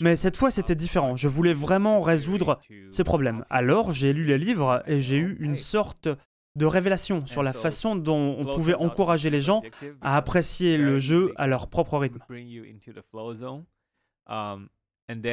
Mais 0.00 0.16
cette 0.16 0.36
fois, 0.36 0.50
c'était 0.50 0.74
différent. 0.74 1.14
Je 1.14 1.28
voulais 1.28 1.52
vraiment 1.52 2.00
résoudre 2.00 2.58
ces 2.90 3.04
problèmes. 3.04 3.44
Alors, 3.50 3.92
j'ai 3.92 4.12
lu 4.12 4.24
les 4.24 4.38
livres 4.38 4.82
et 4.86 5.02
j'ai 5.02 5.16
eu 5.16 5.36
une 5.40 5.56
sorte 5.56 6.08
de 6.56 6.66
révélation 6.66 7.24
sur 7.26 7.42
la 7.42 7.52
façon 7.52 7.96
dont 7.96 8.36
on 8.38 8.54
pouvait 8.54 8.74
encourager 8.74 9.30
les 9.30 9.42
gens 9.42 9.62
à 10.00 10.16
apprécier 10.16 10.76
le 10.76 10.98
jeu 10.98 11.32
à 11.36 11.46
leur 11.46 11.68
propre 11.68 11.98
rythme. 11.98 12.18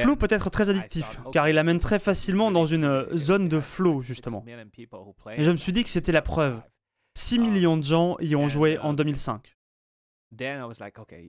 Flow 0.01 0.15
peut 0.15 0.27
être 0.29 0.49
très 0.49 0.69
addictif, 0.69 1.19
car 1.31 1.47
il 1.49 1.57
amène 1.57 1.79
très 1.79 1.99
facilement 1.99 2.51
dans 2.51 2.65
une 2.65 2.85
euh, 2.85 3.15
zone 3.15 3.47
de 3.47 3.59
flow, 3.59 4.01
justement. 4.01 4.43
Et 4.47 5.43
je 5.43 5.51
me 5.51 5.57
suis 5.57 5.71
dit 5.71 5.83
que 5.83 5.89
c'était 5.89 6.11
la 6.11 6.23
preuve. 6.23 6.59
6 7.15 7.39
millions 7.39 7.77
de 7.77 7.83
gens 7.83 8.17
y 8.19 8.35
ont 8.35 8.49
joué 8.49 8.77
en 8.79 8.93
2005. 8.93 9.56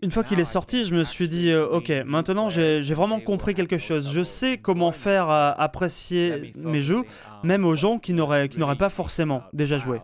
Une 0.02 0.10
fois 0.10 0.24
qu'il 0.24 0.40
est 0.40 0.44
sorti, 0.44 0.84
je 0.84 0.94
me 0.94 1.04
suis 1.04 1.28
dit, 1.28 1.50
euh, 1.50 1.68
ok, 1.68 1.90
maintenant 2.04 2.50
j'ai 2.50 2.94
vraiment 2.94 3.20
compris 3.20 3.54
quelque 3.54 3.78
chose. 3.78 4.12
Je 4.12 4.24
sais 4.24 4.58
comment 4.58 4.92
faire 4.92 5.30
euh, 5.30 5.52
apprécier 5.56 6.52
mes 6.56 6.82
jeux, 6.82 7.02
même 7.44 7.64
aux 7.64 7.76
gens 7.76 7.98
qui 7.98 8.12
n'auraient 8.14 8.48
pas 8.78 8.88
forcément 8.88 9.42
déjà 9.52 9.78
joué. 9.78 10.00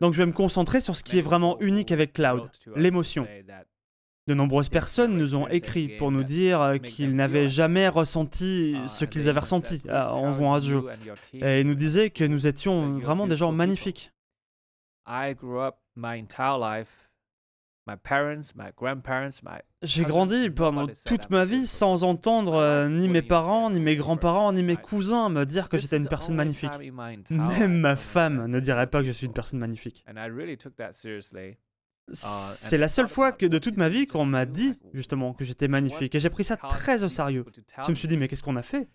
Donc 0.00 0.14
je 0.14 0.18
vais 0.18 0.26
me 0.26 0.32
concentrer 0.32 0.80
sur 0.80 0.96
ce 0.96 1.02
qui 1.02 1.18
est 1.18 1.22
vraiment 1.22 1.60
unique 1.60 1.92
avec 1.92 2.12
Cloud, 2.12 2.48
l'émotion. 2.76 3.26
De 4.26 4.34
nombreuses 4.34 4.68
personnes 4.68 5.16
nous 5.16 5.34
ont 5.34 5.48
écrit 5.48 5.88
pour 5.88 6.12
nous 6.12 6.22
dire 6.22 6.60
euh, 6.60 6.76
qu'ils 6.76 7.16
n'avaient 7.16 7.48
jamais 7.48 7.88
ressenti 7.88 8.76
ce 8.86 9.04
qu'ils 9.04 9.28
avaient 9.28 9.40
ressenti 9.40 9.82
euh, 9.88 10.04
en 10.04 10.32
jouant 10.34 10.54
à 10.54 10.60
ce 10.60 10.68
jeu. 10.68 10.84
Et 11.32 11.62
ils 11.62 11.66
nous 11.66 11.74
disaient 11.74 12.10
que 12.10 12.22
nous 12.24 12.46
étions 12.46 12.98
vraiment 12.98 13.26
des 13.26 13.36
gens 13.36 13.50
magnifiques. 13.50 14.12
My 17.86 17.96
parents, 17.96 18.54
my 18.54 18.70
grandparents, 18.76 19.42
my 19.42 19.58
J'ai 19.82 20.04
grandi 20.04 20.50
pendant 20.50 20.86
toute 21.06 21.30
ma 21.30 21.44
vie 21.44 21.66
sans 21.66 22.04
entendre 22.04 22.54
euh, 22.54 22.88
ni 22.88 23.08
mes 23.08 23.22
parents, 23.22 23.70
ni 23.70 23.80
mes 23.80 23.96
grands-parents, 23.96 24.52
ni 24.52 24.62
mes 24.62 24.76
cousins 24.76 25.28
me 25.30 25.44
dire 25.44 25.68
que 25.68 25.78
j'étais 25.78 25.96
une 25.96 26.06
personne 26.08 26.36
magnifique. 26.36 26.70
Même 27.30 27.78
ma 27.80 27.96
femme 27.96 28.46
ne 28.46 28.60
dirait 28.60 28.86
pas 28.86 29.00
que 29.00 29.06
je 29.06 29.12
suis 29.12 29.26
une 29.26 29.32
personne 29.32 29.58
magnifique. 29.58 30.04
And 30.08 30.16
I 30.16 30.28
really 30.28 30.56
took 30.56 30.76
that 30.76 30.92
seriously. 30.92 31.56
C'est 32.12 32.78
la 32.78 32.88
seule 32.88 33.08
fois 33.08 33.32
que 33.32 33.46
de 33.46 33.58
toute 33.58 33.76
ma 33.76 33.88
vie 33.88 34.06
qu'on 34.06 34.26
m'a 34.26 34.44
dit 34.44 34.78
justement 34.92 35.32
que 35.32 35.44
j'étais 35.44 35.68
magnifique 35.68 36.14
et 36.14 36.20
j'ai 36.20 36.30
pris 36.30 36.44
ça 36.44 36.56
très 36.56 37.04
au 37.04 37.08
sérieux. 37.08 37.44
Je 37.84 37.90
me 37.90 37.96
suis 37.96 38.08
dit 38.08 38.16
mais 38.16 38.28
qu'est-ce 38.28 38.42
qu'on 38.42 38.56
a 38.56 38.62
fait? 38.62 38.88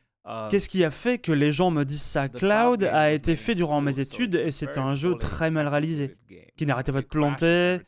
Qu'est-ce 0.49 0.69
qui 0.69 0.83
a 0.83 0.89
fait 0.91 1.19
que 1.19 1.31
les 1.31 1.51
gens 1.53 1.69
me 1.69 1.83
disent 1.83 2.01
ça? 2.01 2.27
Cloud 2.29 2.83
a 2.83 3.11
été 3.11 3.35
fait 3.35 3.53
durant 3.53 3.79
mes 3.81 3.99
études 3.99 4.35
et 4.35 4.51
c'est 4.51 4.77
un 4.77 4.95
jeu 4.95 5.15
très 5.19 5.51
mal 5.51 5.67
réalisé, 5.67 6.17
qui 6.57 6.65
n'arrêtait 6.65 6.91
pas 6.91 7.01
de 7.01 7.07
planter. 7.07 7.45
Euh, 7.45 7.79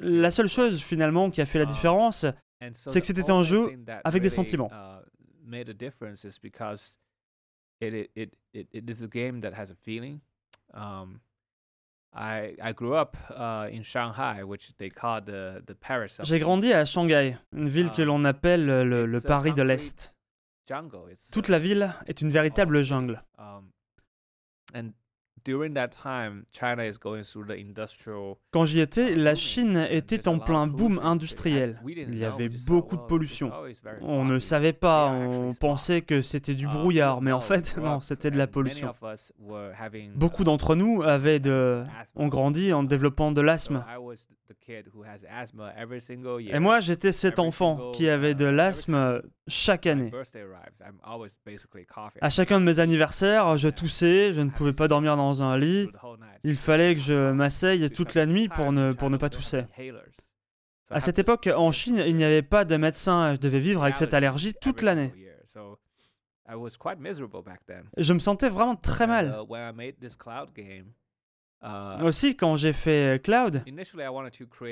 la 0.00 0.30
seule 0.30 0.48
chose 0.48 0.80
finalement 0.82 1.30
qui 1.30 1.40
a 1.42 1.46
fait 1.46 1.58
la 1.58 1.66
différence, 1.66 2.24
c'est 2.74 3.00
que 3.00 3.06
c'était 3.06 3.30
un 3.30 3.42
jeu 3.42 3.70
avec 4.04 4.22
des 4.22 4.30
sentiments. 4.30 4.70
J'ai 16.24 16.38
grandi 16.40 16.72
à 16.72 16.84
Shanghai, 16.84 17.36
une 17.52 17.68
ville 17.68 17.90
que 17.90 18.02
l'on 18.02 18.24
appelle 18.24 18.64
le, 18.66 19.06
le 19.06 19.20
Paris 19.20 19.52
de 19.52 19.62
l'Est. 19.62 20.14
Toute 21.32 21.48
la 21.48 21.58
ville 21.58 21.94
est 22.06 22.20
une 22.20 22.30
véritable 22.30 22.82
jungle. 22.82 23.22
Quand 28.50 28.64
j'y 28.64 28.80
étais, 28.80 29.14
la 29.14 29.34
Chine 29.34 29.86
était 29.90 30.28
en 30.28 30.38
plein 30.38 30.66
boom 30.66 31.00
industriel. 31.02 31.80
Il 31.86 32.18
y 32.18 32.24
avait 32.24 32.48
beaucoup 32.66 32.96
de 32.96 33.02
pollution. 33.02 33.52
On 34.00 34.24
ne 34.24 34.38
savait 34.38 34.72
pas, 34.72 35.06
on 35.06 35.52
pensait 35.52 36.02
que 36.02 36.22
c'était 36.22 36.54
du 36.54 36.66
brouillard, 36.66 37.20
mais 37.20 37.32
en 37.32 37.40
fait, 37.40 37.76
non, 37.76 38.00
c'était 38.00 38.30
de 38.30 38.38
la 38.38 38.46
pollution. 38.46 38.94
Beaucoup 40.14 40.44
d'entre 40.44 40.74
nous 40.74 41.02
avaient 41.02 41.40
de... 41.40 41.84
ont 42.16 42.28
grandi 42.28 42.72
en 42.72 42.82
développant 42.82 43.32
de 43.32 43.40
l'asthme. 43.40 43.84
Et 46.52 46.58
moi, 46.58 46.80
j'étais 46.80 47.12
cet 47.12 47.38
enfant 47.38 47.92
qui 47.92 48.08
avait 48.08 48.34
de 48.34 48.46
l'asthme 48.46 49.22
chaque 49.48 49.86
année. 49.86 50.10
À 52.20 52.30
chacun 52.30 52.60
de 52.60 52.64
mes 52.64 52.78
anniversaires, 52.78 53.56
je 53.56 53.68
toussais, 53.68 54.32
je 54.32 54.40
ne 54.40 54.50
pouvais 54.50 54.72
pas 54.72 54.88
dormir 54.88 55.16
dans 55.16 55.29
un 55.42 55.56
lit. 55.56 55.88
Il 56.44 56.56
fallait 56.56 56.94
que 56.94 57.00
je 57.00 57.30
m'asseye 57.32 57.90
toute 57.90 58.14
la 58.14 58.26
nuit 58.26 58.48
pour 58.48 58.72
ne, 58.72 58.92
pour 58.92 59.10
ne 59.10 59.16
pas 59.16 59.30
tousser. 59.30 59.64
À 60.90 61.00
cette 61.00 61.18
époque, 61.18 61.48
en 61.54 61.70
Chine, 61.70 62.02
il 62.04 62.16
n'y 62.16 62.24
avait 62.24 62.42
pas 62.42 62.64
de 62.64 62.76
médecin. 62.76 63.34
Je 63.34 63.40
devais 63.40 63.60
vivre 63.60 63.82
avec 63.82 63.96
cette 63.96 64.14
allergie 64.14 64.54
toute 64.60 64.82
l'année. 64.82 65.12
Je 67.96 68.12
me 68.12 68.18
sentais 68.18 68.48
vraiment 68.48 68.74
très 68.74 69.06
mal. 69.06 69.38
Aussi, 72.02 72.36
quand 72.36 72.56
j'ai 72.56 72.72
fait 72.72 73.22
Cloud, 73.22 73.62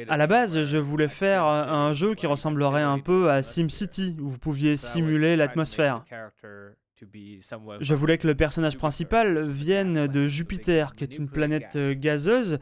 à 0.09 0.17
la 0.17 0.27
base, 0.27 0.65
je 0.65 0.77
voulais 0.79 1.09
faire 1.09 1.45
un 1.45 1.93
jeu 1.93 2.15
qui 2.15 2.27
ressemblerait 2.27 2.83
un 2.83 2.99
peu 2.99 3.31
à 3.31 3.43
SimCity, 3.43 4.17
où 4.21 4.31
vous 4.31 4.39
pouviez 4.39 4.77
simuler 4.77 5.37
l'atmosphère. 5.37 6.05
Je 7.81 7.95
voulais 7.95 8.19
que 8.19 8.27
le 8.27 8.35
personnage 8.35 8.77
principal 8.77 9.49
vienne 9.49 10.07
de 10.07 10.29
Jupiter, 10.29 10.95
qui 10.95 11.05
est 11.05 11.17
une 11.17 11.29
planète 11.29 11.77
euh, 11.77 11.95
gazeuse, 11.97 12.59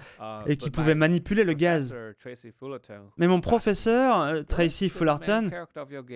et 0.47 0.57
qui 0.57 0.71
pouvait 0.71 0.95
manipuler 0.95 1.45
le 1.45 1.55
gaz. 1.55 1.97
Mais 3.17 3.27
mon 3.27 3.41
professeur, 3.41 4.21
euh, 4.21 4.43
Tracy 4.43 4.89
Fullerton, 4.89 5.51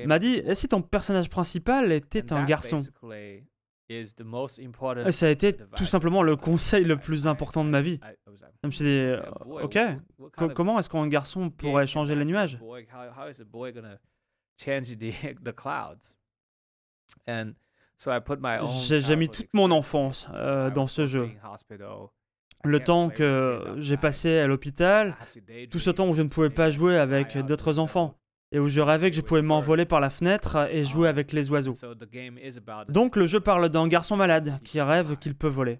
m'a 0.06 0.18
dit, 0.18 0.42
et 0.44 0.54
si 0.54 0.68
ton 0.68 0.82
personnage 0.82 1.28
principal 1.28 1.92
était 1.92 2.32
un 2.32 2.44
garçon 2.44 2.82
et 3.90 5.12
ça 5.12 5.26
a 5.26 5.30
été 5.30 5.56
tout 5.76 5.86
simplement 5.86 6.22
le 6.22 6.36
conseil 6.36 6.84
le 6.84 6.96
plus 6.96 7.26
important 7.26 7.64
de 7.64 7.70
ma 7.70 7.82
vie. 7.82 7.98
Je 8.62 8.66
me 8.66 8.70
suis 8.70 8.84
dit, 8.84 8.90
euh, 8.90 9.20
ok, 9.62 9.78
comment 10.54 10.78
est-ce 10.78 10.88
qu'un 10.88 11.08
garçon 11.08 11.50
pourrait 11.50 11.88
changer 11.88 12.14
les 12.14 12.24
nuages 12.24 12.58
J'ai 18.82 19.16
mis 19.16 19.28
toute 19.28 19.52
mon 19.52 19.70
enfance 19.70 20.28
euh, 20.34 20.70
dans 20.70 20.86
ce 20.86 21.06
jeu. 21.06 21.28
Le 22.64 22.80
temps 22.80 23.08
que 23.08 23.64
j'ai 23.78 23.96
passé 23.96 24.38
à 24.38 24.46
l'hôpital, 24.46 25.16
tout 25.70 25.78
ce 25.78 25.90
temps 25.90 26.08
où 26.08 26.14
je 26.14 26.22
ne 26.22 26.28
pouvais 26.28 26.50
pas 26.50 26.70
jouer 26.70 26.98
avec 26.98 27.38
d'autres 27.38 27.78
enfants 27.78 28.16
et 28.52 28.58
où 28.58 28.68
je 28.68 28.80
rêvais 28.80 29.10
que 29.10 29.16
je 29.16 29.20
pouvais 29.20 29.42
m'envoler 29.42 29.84
par 29.84 30.00
la 30.00 30.10
fenêtre 30.10 30.68
et 30.70 30.84
jouer 30.84 31.08
avec 31.08 31.32
les 31.32 31.50
oiseaux. 31.50 31.74
Donc 32.88 33.16
le 33.16 33.26
jeu 33.26 33.40
parle 33.40 33.68
d'un 33.68 33.86
garçon 33.86 34.16
malade 34.16 34.58
qui 34.64 34.80
rêve 34.80 35.16
qu'il 35.16 35.34
peut 35.34 35.48
voler. 35.48 35.78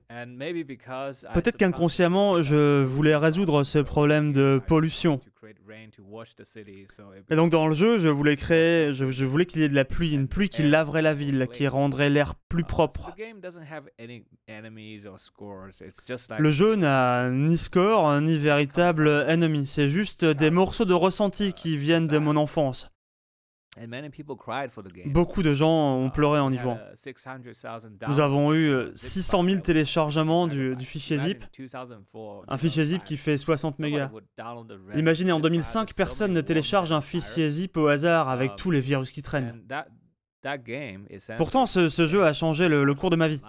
Peut-être 1.34 1.56
qu'inconsciemment, 1.56 2.42
je 2.42 2.84
voulais 2.84 3.16
résoudre 3.16 3.64
ce 3.64 3.78
problème 3.78 4.32
de 4.32 4.60
pollution. 4.66 5.20
Et 7.30 7.36
donc 7.36 7.50
dans 7.50 7.66
le 7.66 7.74
jeu, 7.74 7.98
je 7.98 8.08
voulais 8.08 8.36
créer, 8.36 8.92
je, 8.92 9.24
voulais 9.24 9.46
qu'il 9.46 9.60
y 9.62 9.64
ait 9.64 9.68
de 9.68 9.74
la 9.74 9.84
pluie, 9.84 10.12
une 10.12 10.28
pluie 10.28 10.48
qui 10.48 10.62
laverait 10.62 11.02
la 11.02 11.14
ville, 11.14 11.48
qui 11.52 11.66
rendrait 11.68 12.10
l'air 12.10 12.34
plus 12.48 12.64
propre. 12.64 13.14
Le 16.38 16.50
jeu 16.50 16.74
n'a 16.76 17.30
ni 17.30 17.58
score 17.58 18.20
ni 18.20 18.38
véritable 18.38 19.08
ennemi, 19.28 19.66
c'est 19.66 19.88
juste 19.88 20.24
des 20.24 20.50
morceaux 20.50 20.84
de 20.84 20.94
ressenti 20.94 21.52
qui 21.52 21.76
viennent 21.76 22.08
de 22.08 22.18
mon 22.18 22.36
enfance. 22.36 22.90
Beaucoup 25.06 25.42
de 25.42 25.54
gens 25.54 25.96
ont 25.96 26.10
pleuré 26.10 26.40
en 26.40 26.52
y 26.52 26.58
jouant. 26.58 26.78
Nous 28.08 28.20
avons 28.20 28.52
eu 28.52 28.88
600 28.96 29.44
000 29.44 29.60
téléchargements 29.60 30.48
du, 30.48 30.76
fichier 30.80 31.18
zip, 31.18 31.44
un 32.48 32.58
fichier 32.58 32.84
zip 32.84 33.04
qui 33.04 33.16
fait 33.16 33.38
60 33.38 33.78
mégas. 33.78 34.10
Imaginez, 34.94 35.32
en 35.32 35.40
2005, 35.40 35.94
personne 35.94 36.32
ne 36.32 36.40
télécharge 36.40 36.90
un 36.92 37.00
fichier 37.00 37.48
zip 37.48 37.76
au 37.76 37.86
hasard 37.86 38.28
avec 38.28 38.56
tous 38.56 38.70
les 38.70 38.80
virus 38.80 39.12
qui 39.12 39.22
traînent. 39.22 39.62
Pourtant, 41.36 41.66
ce, 41.66 42.06
jeu 42.06 42.24
a 42.24 42.32
changé 42.32 42.68
le, 42.68 42.94
cours 42.94 43.10
de 43.10 43.16
ma 43.16 43.28
vie. 43.28 43.40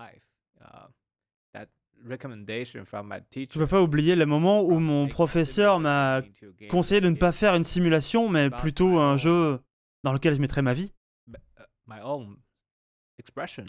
Je 2.04 2.10
ne 2.10 3.64
peux 3.64 3.68
pas 3.68 3.82
oublier 3.82 4.16
le 4.16 4.26
moment 4.26 4.62
où 4.62 4.80
mon 4.80 5.08
professeur 5.08 5.80
m'a 5.80 6.22
conseillé 6.70 7.02
de 7.02 7.10
ne 7.10 7.16
pas 7.16 7.32
faire 7.32 7.56
une 7.56 7.64
simulation, 7.64 8.30
mais 8.30 8.52
plutôt 8.52 9.00
un 9.00 9.18
jeu 9.18 9.60
dans 10.04 10.14
lequel 10.14 10.34
je 10.34 10.42
mettrais 10.42 10.62
ma 10.62 10.74
vie. 10.74 10.94
Uh, 11.28 11.34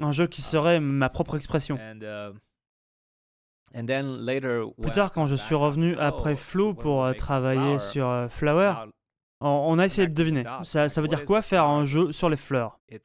Un 0.01 0.13
jeu 0.13 0.27
qui 0.27 0.43
serait 0.43 0.81
ma 0.81 1.09
propre 1.09 1.37
expression. 1.37 1.77
Uh, 1.77 2.33
Plus 3.75 4.93
tard, 4.93 5.13
quand 5.13 5.27
je 5.27 5.35
suis 5.35 5.55
revenu 5.55 5.97
après 5.97 6.37
Flow 6.37 6.75
pour 6.75 7.05
euh, 7.05 7.15
travailler 7.15 7.79
sur 7.79 8.09
euh, 8.09 8.29
Flower, 8.29 8.75
on 9.41 9.79
a 9.79 9.87
essayé 9.87 10.07
de 10.07 10.15
deviner. 10.15 10.45
Ça, 10.63 10.89
ça, 10.89 11.01
veut 11.01 11.09
dire 11.09 11.25
quoi 11.25 11.43
faire 11.43 11.65
un 11.65 11.85
jeu 11.85 12.13
sur 12.13 12.29
les 12.29 12.37
fleurs? 12.37 12.79
Uh, 12.91 12.99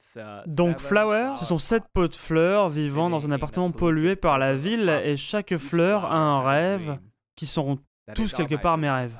Donc 0.45 0.79
Flower, 0.79 1.35
ce 1.37 1.45
sont 1.45 1.57
sept 1.57 1.83
pots 1.93 2.07
de 2.07 2.15
fleurs 2.15 2.69
vivant 2.69 3.09
dans 3.09 3.25
un 3.25 3.31
appartement 3.31 3.71
pollué 3.71 4.15
par 4.15 4.37
la 4.37 4.55
ville 4.55 4.89
et 5.03 5.17
chaque 5.17 5.57
fleur 5.57 6.05
a 6.05 6.17
un 6.17 6.43
rêve 6.43 6.99
qui 7.35 7.47
seront 7.47 7.79
tous 8.13 8.33
quelque 8.33 8.55
part 8.55 8.77
mes 8.77 8.89
rêves. 8.89 9.17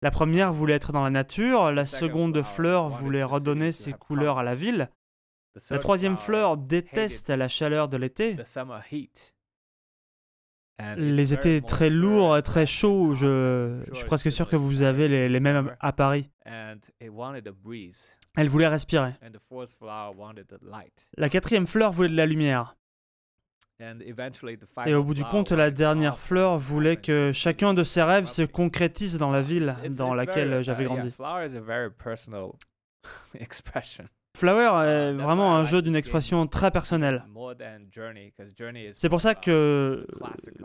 La 0.00 0.10
première 0.10 0.52
voulait 0.52 0.74
être 0.74 0.92
dans 0.92 1.02
la 1.02 1.10
nature, 1.10 1.72
la 1.72 1.84
seconde 1.84 2.42
fleur 2.42 2.88
voulait 2.88 3.24
redonner 3.24 3.72
ses 3.72 3.92
couleurs 3.92 4.38
à 4.38 4.42
la 4.42 4.54
ville, 4.54 4.90
la 5.70 5.78
troisième 5.78 6.16
fleur 6.16 6.56
déteste 6.56 7.30
la 7.30 7.48
chaleur 7.48 7.88
de 7.88 7.96
l'été. 7.96 8.36
Les 10.96 11.34
étés 11.34 11.60
très 11.60 11.90
lourds 11.90 12.36
et 12.36 12.42
très 12.42 12.66
chauds, 12.66 13.16
je, 13.16 13.82
suis 13.92 14.06
presque 14.06 14.30
sûr 14.30 14.48
que 14.48 14.54
vous 14.54 14.82
avez 14.82 15.08
les, 15.08 15.28
les 15.28 15.40
mêmes 15.40 15.74
à 15.80 15.92
Paris. 15.92 16.30
Elle 18.36 18.48
voulait 18.48 18.68
respirer. 18.68 19.14
La 21.16 21.28
quatrième 21.28 21.66
fleur 21.66 21.90
voulait 21.90 22.08
de 22.08 22.16
la 22.16 22.26
lumière. 22.26 22.76
Et 24.86 24.94
au 24.94 25.04
bout 25.04 25.14
du 25.14 25.24
compte, 25.24 25.52
la 25.52 25.70
dernière 25.70 26.18
fleur 26.18 26.58
voulait 26.58 26.96
que 26.96 27.30
chacun 27.32 27.74
de 27.74 27.84
ses 27.84 28.02
rêves 28.02 28.26
se 28.26 28.42
concrétise 28.42 29.18
dans 29.18 29.30
la 29.30 29.42
ville 29.42 29.76
dans 29.96 30.14
laquelle 30.14 30.62
j'avais 30.64 30.84
uh, 30.84 30.86
grandi. 30.86 31.10
Flower 34.36 34.84
est 34.86 35.12
vraiment 35.12 35.56
un 35.56 35.64
jeu 35.64 35.80
d'une 35.80 35.94
expression 35.94 36.46
très 36.48 36.72
personnelle. 36.72 37.24
C'est 38.92 39.08
pour 39.08 39.20
ça 39.20 39.34
que 39.36 40.06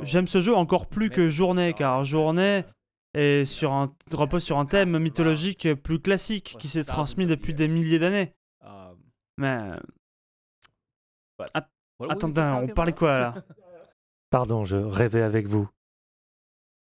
j'aime 0.02 0.28
ce 0.28 0.42
jeu 0.42 0.56
encore 0.56 0.88
plus 0.88 1.12
que 1.12 1.30
Journée, 1.30 1.74
car 1.74 2.04
Journée 2.04 2.64
est 3.14 3.46
sur 3.46 3.74
un, 3.74 3.96
repose 4.12 4.44
sur 4.44 4.58
un 4.58 4.66
thème 4.66 4.98
mythologique 4.98 5.72
plus 5.76 6.00
classique 6.00 6.56
qui 6.60 6.68
s'est 6.68 6.84
transmis 6.84 7.28
depuis 7.28 7.54
des 7.54 7.68
milliers 7.68 8.00
d'années. 8.00 8.34
Um, 8.62 8.98
Mais 9.38 9.70
Attendez, 12.10 12.42
on 12.42 12.68
parlait 12.68 12.94
quoi 12.94 13.18
là? 13.18 13.34
Pardon, 14.30 14.66
je 14.66 14.78
rêvais 14.78 15.22
avec 15.22 15.48
vous. 15.48 15.70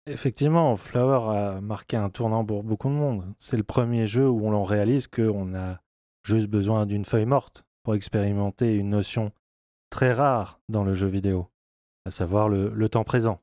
Effectivement, 0.06 0.76
Flower 0.76 1.36
a 1.36 1.60
marqué 1.60 1.96
un 1.96 2.10
tournant 2.10 2.44
pour 2.44 2.64
beaucoup 2.64 2.88
de 2.88 2.94
monde. 2.94 3.32
C'est 3.38 3.56
le 3.56 3.62
premier 3.62 4.06
jeu 4.06 4.28
où 4.28 4.46
on 4.46 4.62
réalise 4.62 5.06
qu'on 5.06 5.54
a 5.54 5.80
juste 6.24 6.48
besoin 6.48 6.86
d'une 6.86 7.04
feuille 7.04 7.26
morte 7.26 7.64
pour 7.82 7.94
expérimenter 7.94 8.76
une 8.76 8.90
notion 8.90 9.32
très 9.90 10.12
rare 10.12 10.60
dans 10.68 10.84
le 10.84 10.92
jeu 10.92 11.08
vidéo, 11.08 11.48
à 12.04 12.10
savoir 12.10 12.48
le, 12.48 12.68
le 12.70 12.88
temps 12.88 13.04
présent. 13.04 13.40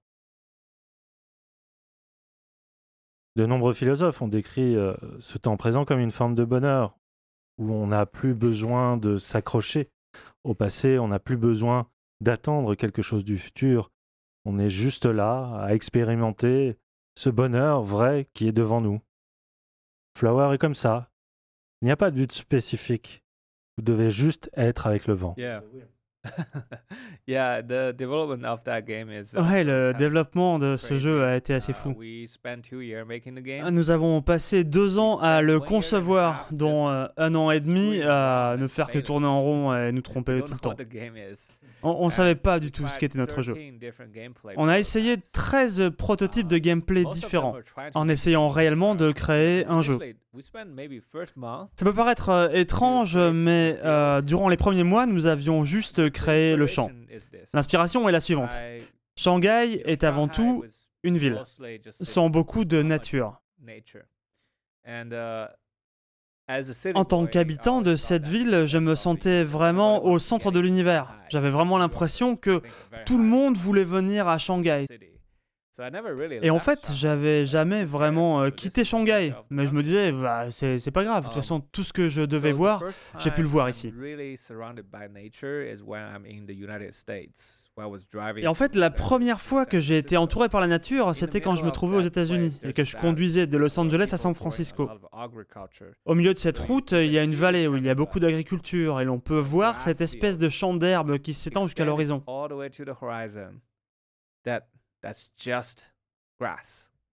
De 3.35 3.45
nombreux 3.45 3.73
philosophes 3.73 4.21
ont 4.21 4.27
décrit 4.27 4.75
euh, 4.75 4.95
ce 5.19 5.37
temps 5.37 5.55
présent 5.55 5.85
comme 5.85 5.99
une 5.99 6.11
forme 6.11 6.35
de 6.35 6.43
bonheur, 6.43 6.97
où 7.57 7.71
on 7.71 7.87
n'a 7.87 8.05
plus 8.05 8.33
besoin 8.33 8.97
de 8.97 9.17
s'accrocher 9.17 9.91
au 10.43 10.53
passé, 10.53 10.99
on 10.99 11.09
n'a 11.09 11.19
plus 11.19 11.37
besoin 11.37 11.89
d'attendre 12.21 12.75
quelque 12.75 13.01
chose 13.01 13.23
du 13.23 13.37
futur, 13.37 13.91
on 14.45 14.57
est 14.59 14.69
juste 14.69 15.05
là 15.05 15.61
à 15.61 15.73
expérimenter 15.73 16.77
ce 17.15 17.29
bonheur 17.29 17.81
vrai 17.81 18.29
qui 18.33 18.47
est 18.47 18.53
devant 18.53 18.81
nous. 18.81 19.01
Flower 20.17 20.53
est 20.53 20.57
comme 20.57 20.75
ça. 20.75 21.11
Il 21.81 21.85
n'y 21.85 21.91
a 21.91 21.97
pas 21.97 22.11
de 22.11 22.15
but 22.15 22.31
spécifique. 22.31 23.23
Vous 23.77 23.83
devez 23.83 24.09
juste 24.09 24.49
être 24.55 24.87
avec 24.87 25.07
le 25.07 25.13
vent. 25.13 25.35
Yeah. 25.37 25.63
yeah, 27.27 27.61
the 27.61 27.93
development 27.95 28.45
of 28.45 28.63
that 28.63 28.81
game 28.81 29.09
is. 29.09 29.35
uh, 29.35 29.41
Ouais, 29.41 29.63
le 29.63 29.93
développement 29.97 30.59
de 30.59 30.75
ce 30.77 30.97
jeu 30.97 31.23
a 31.23 31.35
été 31.35 31.53
assez 31.53 31.71
Uh, 31.71 31.75
fou. 31.75 31.95
we 31.97 32.27
spent 32.27 32.61
two 32.69 32.81
years 32.81 33.05
making 33.07 33.35
the 33.35 33.43
game. 33.43 33.69
Nous 33.69 33.89
avons 33.91 34.21
passé 34.21 34.63
deux 34.63 34.99
ans 34.99 35.19
à 35.19 35.41
le 35.41 35.59
concevoir, 35.59 36.47
dont 36.51 36.89
euh, 36.89 37.05
un 37.17 37.35
an 37.35 37.51
et 37.51 37.59
demi 37.59 38.01
à 38.03 38.55
ne 38.57 38.67
faire 38.67 38.89
que 38.89 38.99
tourner 38.99 39.27
en 39.27 39.41
rond 39.41 39.75
et 39.75 39.91
nous 39.91 40.01
tromper 40.01 40.41
tout 40.41 40.53
le 40.53 40.59
temps. 40.59 40.75
On 41.81 42.05
ne 42.05 42.11
savait 42.11 42.35
pas 42.35 42.59
du 42.59 42.71
tout 42.71 42.87
ce 42.89 42.97
qu'était 42.99 43.17
notre 43.17 43.41
jeu. 43.41 43.55
On 44.57 44.67
a 44.67 44.79
essayé 44.79 45.15
13 45.33 45.91
prototypes 45.97 46.47
de 46.47 46.57
gameplay 46.57 47.05
différents, 47.13 47.55
en 47.93 48.09
essayant 48.09 48.49
réellement 48.49 48.95
de 48.95 49.11
créer 49.13 49.65
un 49.67 49.81
jeu. 49.81 49.97
Ça 51.75 51.85
peut 51.85 51.93
paraître 51.93 52.29
euh, 52.29 52.49
étrange, 52.49 53.17
mais 53.17 53.79
euh, 53.83 54.21
durant 54.21 54.47
les 54.49 54.57
premiers 54.57 54.83
mois, 54.83 55.05
nous 55.05 55.25
avions 55.25 55.63
juste 55.65 56.08
créé 56.09 56.55
le 56.55 56.67
champ. 56.67 56.91
L'inspiration 57.53 58.07
est 58.07 58.11
la 58.11 58.19
suivante. 58.19 58.51
Shanghai 59.17 59.81
est 59.85 60.03
avant 60.03 60.27
tout 60.27 60.63
une 61.03 61.17
ville, 61.17 61.43
sans 61.89 62.29
beaucoup 62.29 62.65
de 62.65 62.81
nature. 62.81 63.41
En 66.95 67.05
tant 67.05 67.27
qu'habitant 67.27 67.81
de 67.81 67.95
cette 67.95 68.27
ville, 68.27 68.65
je 68.65 68.77
me 68.77 68.95
sentais 68.95 69.43
vraiment 69.43 70.03
au 70.05 70.17
centre 70.17 70.51
de 70.51 70.59
l'univers. 70.59 71.13
J'avais 71.29 71.51
vraiment 71.51 71.77
l'impression 71.77 72.35
que 72.35 72.61
tout 73.05 73.17
le 73.17 73.23
monde 73.23 73.55
voulait 73.55 73.83
venir 73.83 74.27
à 74.27 74.37
Shanghai. 74.37 74.87
Et 76.41 76.49
en 76.49 76.59
fait, 76.59 76.91
j'avais 76.93 77.45
jamais 77.45 77.85
vraiment 77.85 78.41
euh, 78.41 78.49
quitté 78.49 78.83
Shanghai. 78.83 79.33
Mais 79.49 79.65
je 79.65 79.71
me 79.71 79.83
disais, 79.83 80.11
bah, 80.11 80.51
c'est 80.51 80.79
c'est 80.79 80.91
pas 80.91 81.03
grave. 81.03 81.23
De 81.23 81.27
toute 81.27 81.35
façon, 81.35 81.59
tout 81.59 81.83
ce 81.83 81.93
que 81.93 82.09
je 82.09 82.21
devais 82.21 82.51
voir, 82.51 82.83
j'ai 83.19 83.31
pu 83.31 83.41
le 83.41 83.47
voir 83.47 83.69
ici. 83.69 83.93
Et 88.37 88.47
en 88.47 88.53
fait, 88.53 88.75
la 88.75 88.89
première 88.89 89.41
fois 89.41 89.65
que 89.65 89.79
j'ai 89.79 89.97
été 89.97 90.17
entouré 90.17 90.49
par 90.49 90.61
la 90.61 90.67
nature, 90.67 91.15
c'était 91.15 91.41
quand 91.41 91.55
je 91.55 91.63
me 91.63 91.71
trouvais 91.71 91.97
aux 91.97 92.01
États-Unis 92.01 92.59
et 92.63 92.73
que 92.73 92.83
je 92.83 92.97
conduisais 92.97 93.47
de 93.47 93.57
Los 93.57 93.79
Angeles 93.79 94.09
à 94.11 94.17
San 94.17 94.35
Francisco. 94.35 94.89
Au 96.05 96.15
milieu 96.15 96.33
de 96.33 96.39
cette 96.39 96.59
route, 96.59 96.91
il 96.91 97.11
y 97.11 97.19
a 97.19 97.23
une 97.23 97.35
vallée 97.35 97.67
où 97.67 97.77
il 97.77 97.85
y 97.85 97.89
a 97.89 97.95
beaucoup 97.95 98.19
d'agriculture 98.19 98.99
et 98.99 99.05
l'on 99.05 99.19
peut 99.19 99.39
voir 99.39 99.79
cette 99.79 100.01
espèce 100.01 100.37
de 100.37 100.49
champ 100.49 100.73
d'herbe 100.73 101.19
qui 101.19 101.33
s'étend 101.33 101.63
jusqu'à 101.63 101.85
l'horizon. 101.85 102.23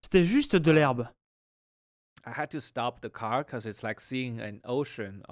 C'était 0.03 0.25
juste 0.25 0.57
de 0.57 0.71
l'herbe. 0.71 1.09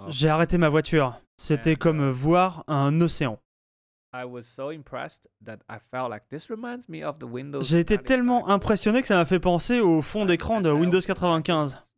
J'ai 0.08 0.28
arrêté 0.28 0.58
ma 0.58 0.68
voiture. 0.68 1.20
C'était 1.36 1.74
comme 1.76 2.10
voir 2.10 2.62
un 2.68 3.00
océan. 3.00 3.40
J'ai 7.62 7.80
été 7.80 7.98
tellement 7.98 8.48
impressionné 8.48 9.00
que 9.02 9.08
ça 9.08 9.16
m'a 9.16 9.24
fait 9.24 9.40
penser 9.40 9.80
au 9.80 10.02
fond 10.02 10.24
d'écran 10.24 10.60
de 10.60 10.70
Windows 10.70 11.00
95. 11.00 11.90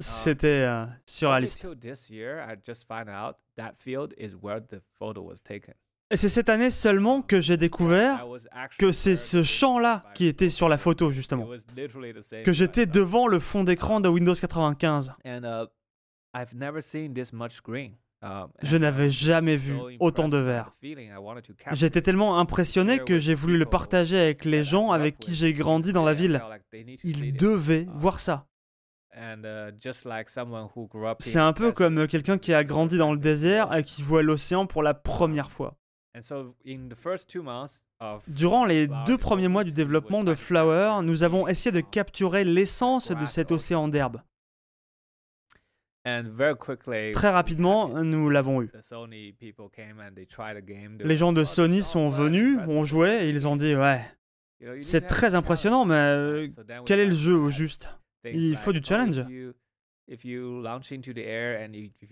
C'était 0.00 0.48
euh, 0.48 0.84
surréaliste. 1.06 1.60
Et 6.12 6.16
c'est 6.16 6.28
cette 6.28 6.50
année 6.50 6.68
seulement 6.68 7.22
que 7.22 7.40
j'ai 7.40 7.56
découvert 7.56 8.26
que 8.78 8.92
c'est 8.92 9.16
ce 9.16 9.42
champ-là 9.42 10.04
qui 10.14 10.26
était 10.26 10.50
sur 10.50 10.68
la 10.68 10.76
photo, 10.76 11.10
justement. 11.10 11.48
Que 12.44 12.52
j'étais 12.52 12.84
devant 12.84 13.26
le 13.26 13.38
fond 13.38 13.64
d'écran 13.64 14.00
de 14.00 14.10
Windows 14.10 14.34
95. 14.34 15.14
Je 18.62 18.76
n'avais 18.76 19.08
jamais 19.08 19.56
vu 19.56 19.78
autant 20.00 20.28
de 20.28 20.36
vert. 20.36 20.76
J'étais 21.72 22.02
tellement 22.02 22.38
impressionné 22.38 22.98
que 22.98 23.18
j'ai 23.18 23.34
voulu 23.34 23.56
le 23.56 23.64
partager 23.64 24.18
avec 24.18 24.44
les 24.44 24.64
gens 24.64 24.90
avec 24.92 25.18
qui 25.18 25.34
j'ai 25.34 25.54
grandi 25.54 25.94
dans 25.94 26.04
la 26.04 26.12
ville. 26.12 26.42
Ils 27.04 27.32
devaient 27.32 27.86
voir 27.94 28.20
ça. 28.20 28.46
C'est 31.20 31.38
un 31.38 31.52
peu 31.54 31.72
comme 31.72 32.06
quelqu'un 32.06 32.36
qui 32.36 32.52
a 32.52 32.64
grandi 32.64 32.98
dans 32.98 33.12
le 33.12 33.18
désert 33.18 33.74
et 33.74 33.82
qui 33.82 34.02
voit 34.02 34.22
l'océan 34.22 34.66
pour 34.66 34.82
la 34.82 34.92
première 34.92 35.50
fois. 35.50 35.78
Durant 38.28 38.64
les 38.66 38.88
deux 39.06 39.16
premiers 39.18 39.48
mois 39.48 39.64
du 39.64 39.72
développement 39.72 40.24
de 40.24 40.34
Flower, 40.34 41.02
nous 41.02 41.22
avons 41.22 41.48
essayé 41.48 41.70
de 41.72 41.80
capturer 41.80 42.44
l'essence 42.44 43.10
de 43.10 43.26
cet 43.26 43.50
océan 43.52 43.88
d'herbe. 43.88 44.20
Très 47.12 47.30
rapidement, 47.30 47.88
nous 48.02 48.28
l'avons 48.28 48.60
eu. 48.62 48.70
Les 51.04 51.16
gens 51.16 51.32
de 51.32 51.44
Sony 51.44 51.82
sont 51.82 52.10
venus, 52.10 52.58
ont 52.68 52.84
joué 52.84 53.20
et 53.22 53.30
ils 53.30 53.46
ont 53.46 53.56
dit 53.56 53.76
Ouais, 53.76 54.00
c'est 54.82 55.02
très 55.06 55.34
impressionnant, 55.36 55.84
mais 55.84 56.48
quel 56.86 56.98
est 57.00 57.06
le 57.06 57.14
jeu 57.14 57.36
au 57.36 57.50
juste? 57.50 57.88
Il 58.24 58.56
faut 58.56 58.72
du 58.72 58.82
challenge. 58.82 59.22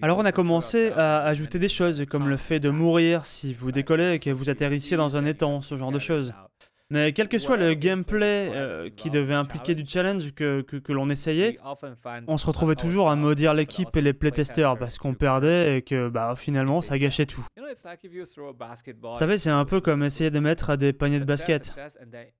Alors 0.02 0.18
on 0.18 0.24
a 0.24 0.32
commencé 0.32 0.90
à 0.92 1.22
ajouter 1.22 1.58
des 1.58 1.68
choses 1.68 2.04
comme 2.06 2.28
le 2.28 2.36
fait 2.36 2.60
de 2.60 2.70
mourir 2.70 3.24
si 3.24 3.52
vous 3.52 3.72
décollez 3.72 4.14
et 4.14 4.18
que 4.18 4.30
vous 4.30 4.48
atterrissiez 4.48 4.96
dans 4.96 5.16
un 5.16 5.24
étang, 5.26 5.60
ce 5.60 5.76
genre 5.76 5.92
de 5.92 5.98
choses. 5.98 6.32
Mais 6.90 7.12
quel 7.12 7.28
que 7.28 7.38
soit 7.38 7.56
le 7.56 7.74
gameplay 7.74 8.50
euh, 8.52 8.90
qui 8.96 9.10
devait 9.10 9.34
impliquer 9.34 9.76
du 9.76 9.86
challenge 9.86 10.32
que, 10.32 10.62
que, 10.62 10.76
que 10.76 10.92
l'on 10.92 11.08
essayait, 11.08 11.58
on 12.26 12.36
se 12.36 12.46
retrouvait 12.46 12.74
toujours 12.74 13.10
à 13.10 13.16
maudire 13.16 13.54
l'équipe 13.54 13.94
et 13.96 14.00
les 14.02 14.12
playtesters 14.12 14.76
parce 14.76 14.98
qu'on 14.98 15.14
perdait 15.14 15.76
et 15.78 15.82
que 15.82 16.08
bah, 16.08 16.34
finalement 16.36 16.80
ça 16.80 16.98
gâchait 16.98 17.26
tout. 17.26 17.46
Vous 17.56 19.14
savez, 19.14 19.38
c'est 19.38 19.50
un 19.50 19.64
peu 19.64 19.80
comme 19.80 20.02
essayer 20.02 20.30
de 20.30 20.38
mettre 20.40 20.76
des 20.76 20.92
paniers 20.92 21.20
de 21.20 21.24
basket. 21.24 21.72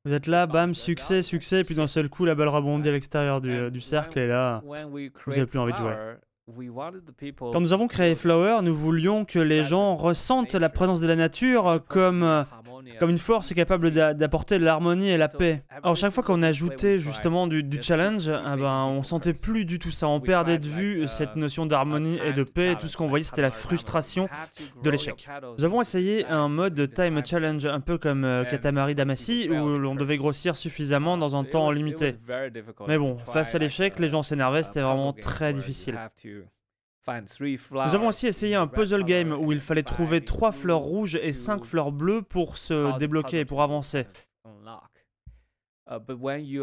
Vous 0.05 0.13
êtes 0.13 0.27
là, 0.27 0.47
bam, 0.47 0.75
succès, 0.75 1.23
succès, 1.23 1.63
puis 1.63 1.75
d'un 1.77 1.87
seul 1.87 2.09
coup 2.09 2.25
la 2.25 2.35
balle 2.35 2.49
rebondit 2.49 2.89
à 2.89 2.93
l'extérieur 2.93 3.41
du, 3.41 3.71
du 3.71 3.81
cercle 3.81 4.19
et 4.19 4.27
là, 4.27 4.63
vous 4.65 4.75
n'avez 5.31 5.47
plus 5.47 5.59
envie 5.59 5.73
de 5.73 5.79
jouer. 5.79 5.95
Quand 7.53 7.61
nous 7.61 7.73
avons 7.73 7.87
créé 7.89 8.15
Flower, 8.15 8.59
nous 8.63 8.75
voulions 8.75 9.25
que 9.25 9.39
les 9.39 9.65
gens 9.65 9.95
ressentent 9.97 10.55
la 10.55 10.69
présence 10.69 11.01
de 11.01 11.07
la 11.07 11.17
nature 11.17 11.81
comme, 11.89 12.23
euh, 12.23 12.43
comme 12.99 13.11
une 13.11 13.19
force 13.19 13.53
capable 13.55 13.91
d'a- 13.91 14.15
d'apporter 14.15 14.59
de 14.59 14.65
l'harmonie 14.65 15.11
et 15.11 15.17
la 15.17 15.29
paix. 15.29 15.63
Alors 15.83 15.97
chaque 15.97 16.13
fois 16.13 16.23
qu'on 16.23 16.43
ajoutait 16.43 16.99
justement 16.99 17.47
du, 17.47 17.63
du 17.63 17.81
challenge, 17.83 18.29
ah 18.29 18.57
ben, 18.57 18.85
on 18.85 19.03
sentait 19.03 19.33
plus 19.35 19.65
du 19.65 19.79
tout 19.79 19.91
ça. 19.91 20.09
On 20.09 20.21
perdait 20.21 20.59
de 20.59 20.69
vue 20.69 21.07
cette 21.09 21.37
notion 21.37 21.67
d'harmonie 21.67 22.19
et 22.25 22.33
de 22.33 22.43
paix. 22.43 22.77
Tout 22.81 22.89
ce 22.89 22.97
qu'on 22.97 23.09
voyait, 23.09 23.25
c'était 23.25 23.43
la 23.43 23.51
frustration 23.51 24.29
de 24.83 24.91
l'échec. 24.91 25.29
Nous 25.59 25.65
avons 25.65 25.81
essayé 25.81 26.25
un 26.27 26.49
mode 26.49 26.75
de 26.75 26.87
time 26.87 27.25
challenge 27.25 27.67
un 27.67 27.81
peu 27.81 27.99
comme 27.99 28.25
euh, 28.25 28.45
Katamari 28.45 28.95
Damacy 28.95 29.49
où 29.51 29.79
l'on 29.79 29.95
devait 29.95 30.17
grossir 30.17 30.57
suffisamment 30.57 31.17
dans 31.19 31.37
un 31.37 31.45
temps 31.45 31.71
limité. 31.71 32.17
Mais 32.89 32.99
bon, 32.99 33.17
face 33.19 33.55
à 33.55 33.59
l'échec, 33.59 33.99
les 33.99 34.11
gens 34.11 34.23
s'énervaient, 34.23 34.63
c'était 34.63 34.81
vraiment 34.81 35.13
très 35.13 35.53
difficile. 35.53 35.99
Nous 37.89 37.95
avons 37.95 38.09
aussi 38.09 38.27
essayé 38.27 38.55
un 38.55 38.67
puzzle 38.67 39.05
game 39.05 39.33
où 39.33 39.53
il 39.53 39.61
fallait 39.61 39.83
trouver 39.83 40.25
3 40.25 40.53
fleurs 40.53 40.79
rouges 40.81 41.17
et 41.17 41.33
5 41.33 41.65
fleurs 41.65 41.93
bleues 41.93 42.23
pour 42.23 42.57
se 42.57 42.97
débloquer 42.99 43.41
et 43.41 43.45
pour 43.45 43.63
avancer. 43.63 44.07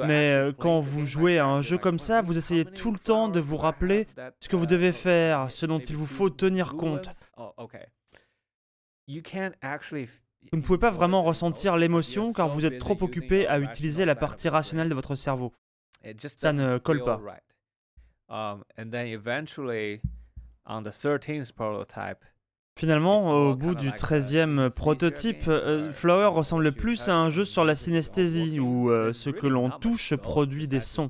Mais 0.06 0.32
euh, 0.34 0.54
quand 0.58 0.80
vous 0.80 1.06
jouez 1.06 1.38
à 1.38 1.46
un 1.46 1.62
jeu 1.62 1.78
comme 1.78 2.00
ça, 2.00 2.22
vous 2.22 2.38
essayez 2.38 2.64
tout 2.64 2.94
le 2.94 3.00
temps 3.00 3.28
de 3.28 3.42
vous 3.42 3.58
rappeler 3.58 4.08
ce 4.40 4.48
que 4.48 4.56
vous 4.56 4.66
devez 4.66 4.94
faire, 4.94 5.52
ce 5.52 5.66
dont 5.66 5.80
il 5.80 5.98
vous 5.98 6.06
faut 6.06 6.30
tenir 6.30 6.76
compte. 6.76 7.10
Vous 10.54 10.58
ne 10.60 10.64
pouvez 10.64 10.80
pas 10.80 10.92
vraiment 10.92 11.24
ressentir 11.24 11.76
l'émotion 11.76 12.32
car 12.32 12.48
vous 12.48 12.66
êtes 12.66 12.80
trop 12.80 12.98
occupé 13.02 13.48
à 13.48 13.60
utiliser 13.60 14.06
la 14.06 14.16
partie 14.16 14.48
rationnelle 14.48 14.88
de 14.88 14.96
votre 14.96 15.16
cerveau. 15.16 15.52
Ça 16.38 16.54
ne 16.54 16.78
colle 16.78 17.04
pas. 17.04 17.20
On 20.68 20.84
the 20.84 20.92
13th 20.92 21.54
prototype, 21.54 22.24
Finalement, 22.78 23.32
au 23.32 23.56
bout 23.56 23.74
du 23.74 23.90
13e 23.90 24.70
prototype, 24.70 25.48
euh, 25.48 25.92
Flower 25.92 26.28
ressemble 26.28 26.72
plus 26.72 27.10
à 27.10 27.16
un 27.16 27.32
jeu 27.32 27.44
sur 27.44 27.66
la 27.66 27.74
synesthésie, 27.74 28.60
où 28.60 28.92
euh, 28.92 29.14
ce 29.14 29.32
que 29.32 29.48
l'on 29.48 29.72
touche 29.72 30.16
produit 30.16 30.68
des 30.68 30.82
sons. 30.82 31.10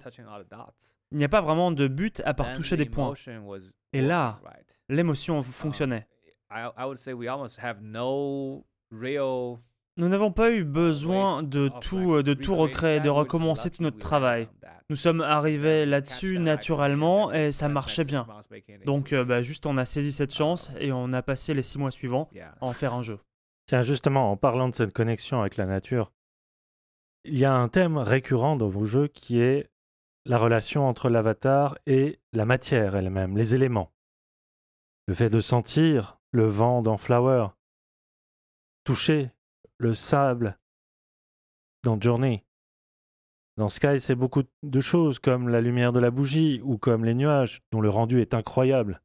Il 1.12 1.18
n'y 1.18 1.26
a 1.26 1.30
pas 1.30 1.42
vraiment 1.42 1.74
de 1.74 1.90
but 1.90 2.22
à 2.24 2.34
part 2.34 2.54
toucher 2.54 2.78
des 2.78 2.86
points. 2.86 3.14
Et 3.92 4.02
là, 4.02 4.40
l'émotion 4.88 5.44
fonctionnait. 5.44 6.08
Nous 9.98 10.10
n'avons 10.10 10.32
pas 10.32 10.52
eu 10.52 10.64
besoin 10.64 11.42
de 11.42 11.70
tout, 11.82 12.22
de 12.22 12.34
tout 12.36 12.56
recréer, 12.56 13.00
de 13.00 13.10
recommencer 13.10 13.72
tout 13.72 13.82
notre 13.82 13.98
travail. 13.98 14.48
Nous 14.90 14.96
sommes 14.96 15.22
arrivés 15.22 15.86
là-dessus 15.86 16.40
naturellement 16.40 17.34
et 17.34 17.52
ça 17.52 17.68
marchait 17.68 18.06
bien. 18.06 18.28
Donc 18.86 19.12
euh, 19.12 19.26
bah, 19.26 19.42
juste 19.42 19.66
on 19.66 19.78
a 19.78 19.86
saisi 19.86 20.14
cette 20.14 20.34
chance 20.34 20.72
et 20.80 20.92
on 20.92 21.12
a 21.14 21.22
passé 21.22 21.54
les 21.54 21.64
six 21.64 21.78
mois 21.78 21.92
suivants 21.92 22.30
à 22.62 22.66
en 22.66 22.74
faire 22.74 22.94
un 22.94 23.02
jeu. 23.02 23.20
Tiens, 23.66 23.82
justement, 23.82 24.32
en 24.32 24.38
parlant 24.38 24.70
de 24.70 24.76
cette 24.76 24.94
connexion 24.94 25.42
avec 25.42 25.58
la 25.58 25.66
nature, 25.66 26.14
il 27.26 27.38
y 27.38 27.44
a 27.44 27.54
un 27.54 27.68
thème 27.68 27.98
récurrent 27.98 28.56
dans 28.56 28.70
vos 28.70 28.86
jeux 28.86 29.08
qui 29.08 29.42
est 29.42 29.70
la 30.26 30.38
relation 30.38 30.88
entre 30.88 31.10
l'avatar 31.10 31.78
et 31.86 32.20
la 32.32 32.46
matière 32.46 32.96
elle-même, 32.96 33.36
les 33.36 33.56
éléments. 33.56 33.92
Le 35.08 35.16
fait 35.16 35.30
de 35.30 35.42
sentir 35.42 36.20
le 36.32 36.46
vent 36.46 36.82
dans 36.82 36.98
Flower, 36.98 37.48
toucher 38.86 39.32
le 39.78 39.94
sable 39.94 40.58
dans 41.84 42.00
Journey, 42.00 42.44
dans 43.58 43.70
Sky, 43.70 44.00
c'est 44.00 44.16
beaucoup 44.16 44.44
de 44.62 44.80
choses, 44.80 45.18
comme 45.18 45.50
la 45.50 45.62
lumière 45.62 45.92
de 45.92 46.00
la 46.00 46.12
bougie 46.12 46.62
ou 46.64 46.78
comme 46.78 47.04
les 47.04 47.16
nuages, 47.16 47.62
dont 47.72 47.82
le 47.82 47.90
rendu 47.90 48.22
est 48.22 48.36
incroyable. 48.36 49.02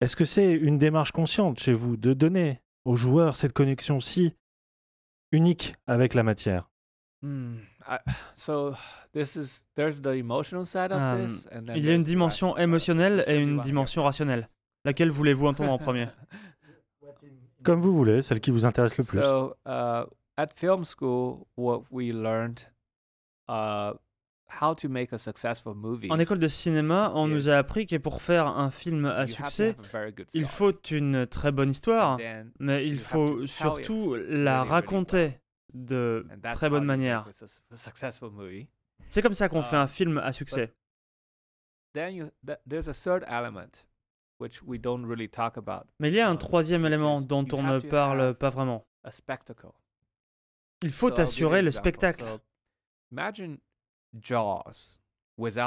Est-ce 0.00 0.16
que 0.16 0.24
c'est 0.24 0.52
une 0.52 0.78
démarche 0.78 1.12
consciente 1.12 1.60
chez 1.60 1.74
vous 1.74 1.98
de 1.98 2.14
donner 2.14 2.62
aux 2.86 2.96
joueurs 2.96 3.36
cette 3.36 3.52
connexion 3.52 4.00
si 4.00 4.34
unique 5.32 5.76
avec 5.86 6.14
la 6.14 6.22
matière? 6.22 6.70
Il 11.76 11.84
y 11.84 11.90
a 11.90 11.94
une 11.94 12.04
dimension 12.04 12.56
émotionnelle 12.56 13.22
et 13.26 13.36
une 13.36 13.60
dimension 13.60 14.02
rationnelle. 14.02 14.48
Laquelle 14.84 15.10
voulez-vous 15.10 15.46
entendre 15.46 15.72
en 15.72 15.78
premier? 15.78 16.08
Comme 17.64 17.80
vous 17.80 17.94
voulez, 17.94 18.22
celle 18.22 18.40
qui 18.40 18.50
vous 18.50 18.64
intéresse 18.64 18.96
le 18.98 19.04
plus. 19.04 19.18
Uh, 19.18 20.04
at 20.36 20.48
film 20.56 20.84
school, 20.84 21.46
what 21.56 21.84
we 21.90 22.12
learned 22.12 22.66
Uh, 23.48 23.94
en 24.60 26.18
école 26.18 26.38
de 26.38 26.48
cinéma, 26.48 27.10
on 27.14 27.26
nous 27.26 27.48
a 27.48 27.56
appris 27.56 27.86
que 27.86 27.96
pour 27.96 28.20
faire 28.20 28.46
un 28.46 28.70
film 28.70 29.06
à 29.06 29.26
succès, 29.26 29.74
il 30.34 30.44
faut 30.44 30.72
une 30.90 31.26
très 31.26 31.52
bonne 31.52 31.70
histoire, 31.70 32.18
mais 32.58 32.86
il 32.86 33.00
faut 33.00 33.46
surtout 33.46 34.14
la 34.28 34.62
raconter 34.62 35.40
de 35.72 36.26
très 36.52 36.68
bonne 36.68 36.84
manière. 36.84 37.26
C'est 39.08 39.22
comme 39.22 39.34
ça 39.34 39.48
qu'on 39.48 39.62
fait 39.62 39.76
un 39.76 39.86
uh, 39.86 39.88
film 39.88 40.18
à 40.18 40.32
succès. 40.32 40.74
Mais 46.00 46.08
il 46.08 46.14
y 46.14 46.20
a 46.20 46.28
un 46.28 46.36
troisième 46.36 46.84
élément 46.86 47.20
dont 47.20 47.46
on 47.52 47.62
ne 47.62 47.78
parle 47.90 48.34
pas 48.34 48.50
vraiment. 48.50 48.86
Il 50.82 50.92
faut 50.92 51.10
assurer 51.20 51.62
le 51.62 51.70
spectacle. 51.70 52.24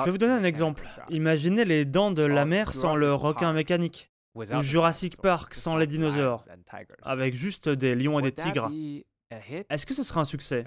Je 0.01 0.05
vais 0.05 0.11
vous 0.11 0.17
donner 0.17 0.33
un 0.33 0.43
exemple. 0.43 0.85
Imaginez 1.09 1.65
les 1.65 1.85
dents 1.85 2.11
de 2.11 2.21
la 2.23 2.45
mer 2.45 2.73
sans 2.73 2.95
le 2.95 3.13
requin 3.13 3.53
mécanique, 3.53 4.11
ou 4.35 4.61
Jurassic 4.61 5.17
Park 5.17 5.53
sans 5.53 5.77
les 5.77 5.87
dinosaures, 5.87 6.43
avec 7.01 7.35
juste 7.35 7.69
des 7.69 7.95
lions 7.95 8.19
et 8.19 8.23
des 8.23 8.31
tigres. 8.43 8.69
Est-ce 9.69 9.85
que 9.85 9.93
ce 9.93 10.03
sera 10.03 10.21
un 10.21 10.25
succès? 10.25 10.63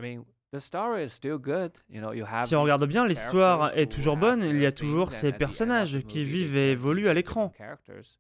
Si 2.43 2.57
on 2.57 2.63
regarde 2.63 2.87
bien, 2.87 3.07
l'histoire 3.07 3.77
est 3.77 3.91
toujours 3.93 4.17
bonne, 4.17 4.43
il 4.43 4.59
y 4.61 4.67
a 4.67 4.73
toujours 4.73 5.13
ces 5.13 5.33
personnages 5.33 5.99
qui 6.09 6.25
vivent 6.25 6.57
et 6.57 6.73
évoluent 6.73 7.09
à 7.09 7.15
l'écran. 7.15 7.53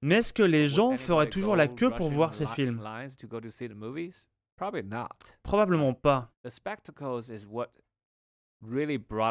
Mais 0.03 0.17
est-ce 0.17 0.33
que 0.35 0.43
les 0.43 0.69
gens 0.69 0.97
feraient 0.99 1.31
toujours 1.31 1.57
la 1.57 1.69
queue 1.69 1.91
pour 1.91 2.11
voir 2.11 2.35
ces 2.35 2.47
films? 2.47 2.83
Probablement 5.43 5.95
pas. 5.95 6.31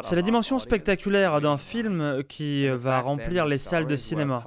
C'est 0.02 0.16
la 0.16 0.22
dimension 0.22 0.58
spectaculaire 0.58 1.40
d'un 1.40 1.58
film 1.58 2.24
qui 2.24 2.66
va 2.68 3.00
remplir 3.00 3.44
les 3.46 3.58
salles 3.58 3.86
de 3.86 3.94
cinéma. 3.96 4.42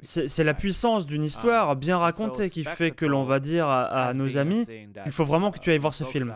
C'est 0.00 0.44
la 0.44 0.54
puissance 0.54 1.06
d'une 1.06 1.24
histoire 1.24 1.76
bien 1.76 1.98
racontée 1.98 2.50
qui 2.50 2.64
fait 2.64 2.90
que 2.90 3.06
l'on 3.06 3.24
va 3.24 3.40
dire 3.40 3.68
à, 3.68 4.12
nos 4.14 4.38
amis, 4.38 4.66
il 5.06 5.12
faut 5.12 5.24
vraiment 5.24 5.50
que 5.50 5.58
tu 5.58 5.70
ailles 5.70 5.78
voir 5.78 5.94
ce 5.94 6.04
film. 6.04 6.34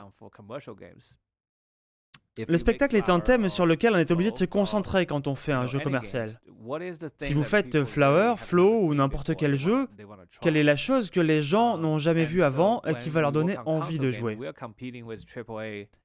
Le 2.49 2.59
spectacle 2.59 2.97
est 2.97 3.09
un 3.09 3.21
thème 3.21 3.49
sur 3.49 3.65
lequel 3.67 3.95
on 3.95 3.99
est 3.99 4.11
obligé 4.11 4.31
de 4.31 4.37
se 4.37 4.45
concentrer 4.45 5.07
quand 5.07 5.27
on 5.27 5.35
fait 5.35 5.53
un 5.53 5.67
jeu 5.67 5.79
commercial. 5.79 6.29
Si 7.17 7.33
vous 7.33 7.45
faites 7.45 7.85
Flower, 7.85 8.35
Flow 8.37 8.81
ou 8.81 8.95
n'importe 8.95 9.37
quel 9.37 9.57
jeu, 9.57 9.87
quelle 10.41 10.57
est 10.57 10.63
la 10.63 10.77
chose 10.77 11.11
que 11.11 11.21
les 11.21 11.43
gens 11.43 11.79
n'ont 11.79 11.99
jamais 11.99 12.25
vue 12.25 12.43
avant 12.43 12.83
et 12.83 12.95
qui 12.95 13.09
va 13.09 13.21
leur 13.21 13.33
donner 13.33 13.57
envie 13.65 13.99
de 13.99 14.11
jouer. 14.11 14.37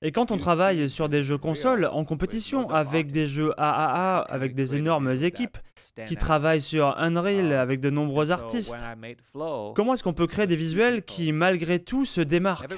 Et 0.02 0.12
quand 0.12 0.32
on 0.32 0.38
travaille 0.42 0.90
sur 0.90 1.10
des 1.10 1.24
jeux 1.24 1.38
consoles 1.38 1.86
en 1.86 2.06
compétition 2.06 2.70
avec 2.70 3.12
des 3.12 3.28
jeux 3.28 3.54
AAA, 3.58 4.20
avec 4.22 4.56
des 4.56 4.76
énormes 4.76 5.14
équipes 5.24 5.58
qui 6.08 6.16
travaillent 6.16 6.62
sur 6.62 6.98
Unreal 6.98 7.54
avec 7.54 7.80
de 7.80 7.90
nombreux 7.90 8.32
artistes, 8.32 8.76
comment 9.76 9.94
est-ce 9.94 10.04
qu'on 10.04 10.14
peut 10.14 10.28
créer 10.28 10.48
des 10.48 10.56
visuels 10.56 11.04
qui 11.04 11.32
malgré 11.32 11.80
tout 11.80 12.06
se 12.06 12.22
démarquent 12.22 12.74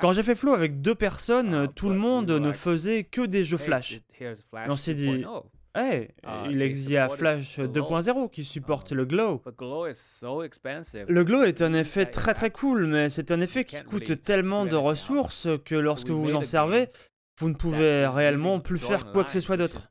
Quand 0.00 0.12
j'ai 0.12 0.22
fait 0.22 0.34
Flow 0.34 0.54
avec 0.54 0.80
deux 0.80 0.94
personnes, 0.94 1.68
tout 1.74 1.88
le 1.88 1.96
monde 1.96 2.30
ne 2.30 2.52
faisait 2.52 3.04
que 3.04 3.22
des 3.22 3.44
jeux 3.44 3.58
Flash. 3.58 4.00
Et 4.20 4.34
on 4.68 4.76
s'est 4.76 4.94
dit, 4.94 5.24
Hey, 5.78 6.08
il 6.48 6.90
y 6.90 6.96
a 6.96 7.10
Flash 7.10 7.58
2.0 7.58 8.30
qui 8.30 8.46
supporte 8.46 8.92
le 8.92 9.04
glow. 9.04 9.42
Le 11.06 11.22
glow 11.22 11.42
est 11.42 11.60
un 11.60 11.74
effet 11.74 12.06
très 12.06 12.32
très 12.32 12.50
cool, 12.50 12.86
mais 12.86 13.10
c'est 13.10 13.30
un 13.30 13.42
effet 13.42 13.66
qui 13.66 13.76
coûte 13.82 14.22
tellement 14.22 14.64
de 14.64 14.74
ressources 14.76 15.48
que 15.66 15.74
lorsque 15.74 16.08
vous 16.08 16.22
vous 16.22 16.34
en 16.34 16.42
servez, 16.42 16.88
vous 17.38 17.50
ne 17.50 17.54
pouvez 17.54 18.06
réellement 18.06 18.60
plus 18.60 18.78
faire 18.78 19.12
quoi 19.12 19.22
que 19.24 19.30
ce 19.30 19.40
soit 19.40 19.58
d'autre. 19.58 19.88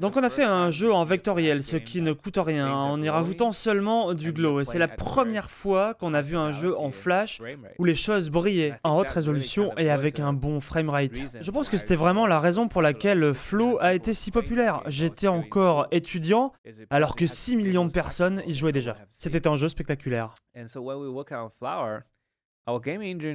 Donc 0.00 0.16
on 0.16 0.22
a 0.22 0.30
fait 0.30 0.44
un 0.44 0.70
jeu 0.70 0.92
en 0.92 1.04
vectoriel, 1.04 1.62
ce 1.62 1.76
qui 1.76 2.02
ne 2.02 2.12
coûte 2.12 2.38
rien, 2.38 2.70
en 2.72 3.00
y 3.02 3.08
rajoutant 3.08 3.52
seulement 3.52 4.14
du 4.14 4.32
glow. 4.32 4.60
Et 4.60 4.64
c'est 4.64 4.78
la 4.78 4.88
première 4.88 5.50
fois 5.50 5.94
qu'on 5.94 6.14
a 6.14 6.22
vu 6.22 6.36
un 6.36 6.52
jeu 6.52 6.76
en 6.78 6.90
flash 6.90 7.40
où 7.78 7.84
les 7.84 7.94
choses 7.94 8.30
brillaient 8.30 8.74
en 8.84 8.98
haute 8.98 9.08
résolution 9.10 9.72
et 9.76 9.90
avec 9.90 10.20
un 10.20 10.32
bon 10.32 10.60
framerate. 10.60 11.12
Je 11.40 11.50
pense 11.50 11.68
que 11.68 11.76
c'était 11.76 11.96
vraiment 11.96 12.26
la 12.26 12.40
raison 12.40 12.68
pour 12.68 12.82
laquelle 12.82 13.34
Flow 13.34 13.78
a 13.80 13.94
été 13.94 14.14
si 14.14 14.30
populaire. 14.30 14.82
J'étais 14.86 15.28
encore 15.28 15.86
étudiant 15.90 16.52
alors 16.90 17.16
que 17.16 17.26
6 17.26 17.56
millions 17.56 17.84
de 17.84 17.92
personnes 17.92 18.42
y 18.46 18.54
jouaient 18.54 18.72
déjà. 18.72 18.96
C'était 19.10 19.46
un 19.46 19.56
jeu 19.56 19.68
spectaculaire. 19.68 20.34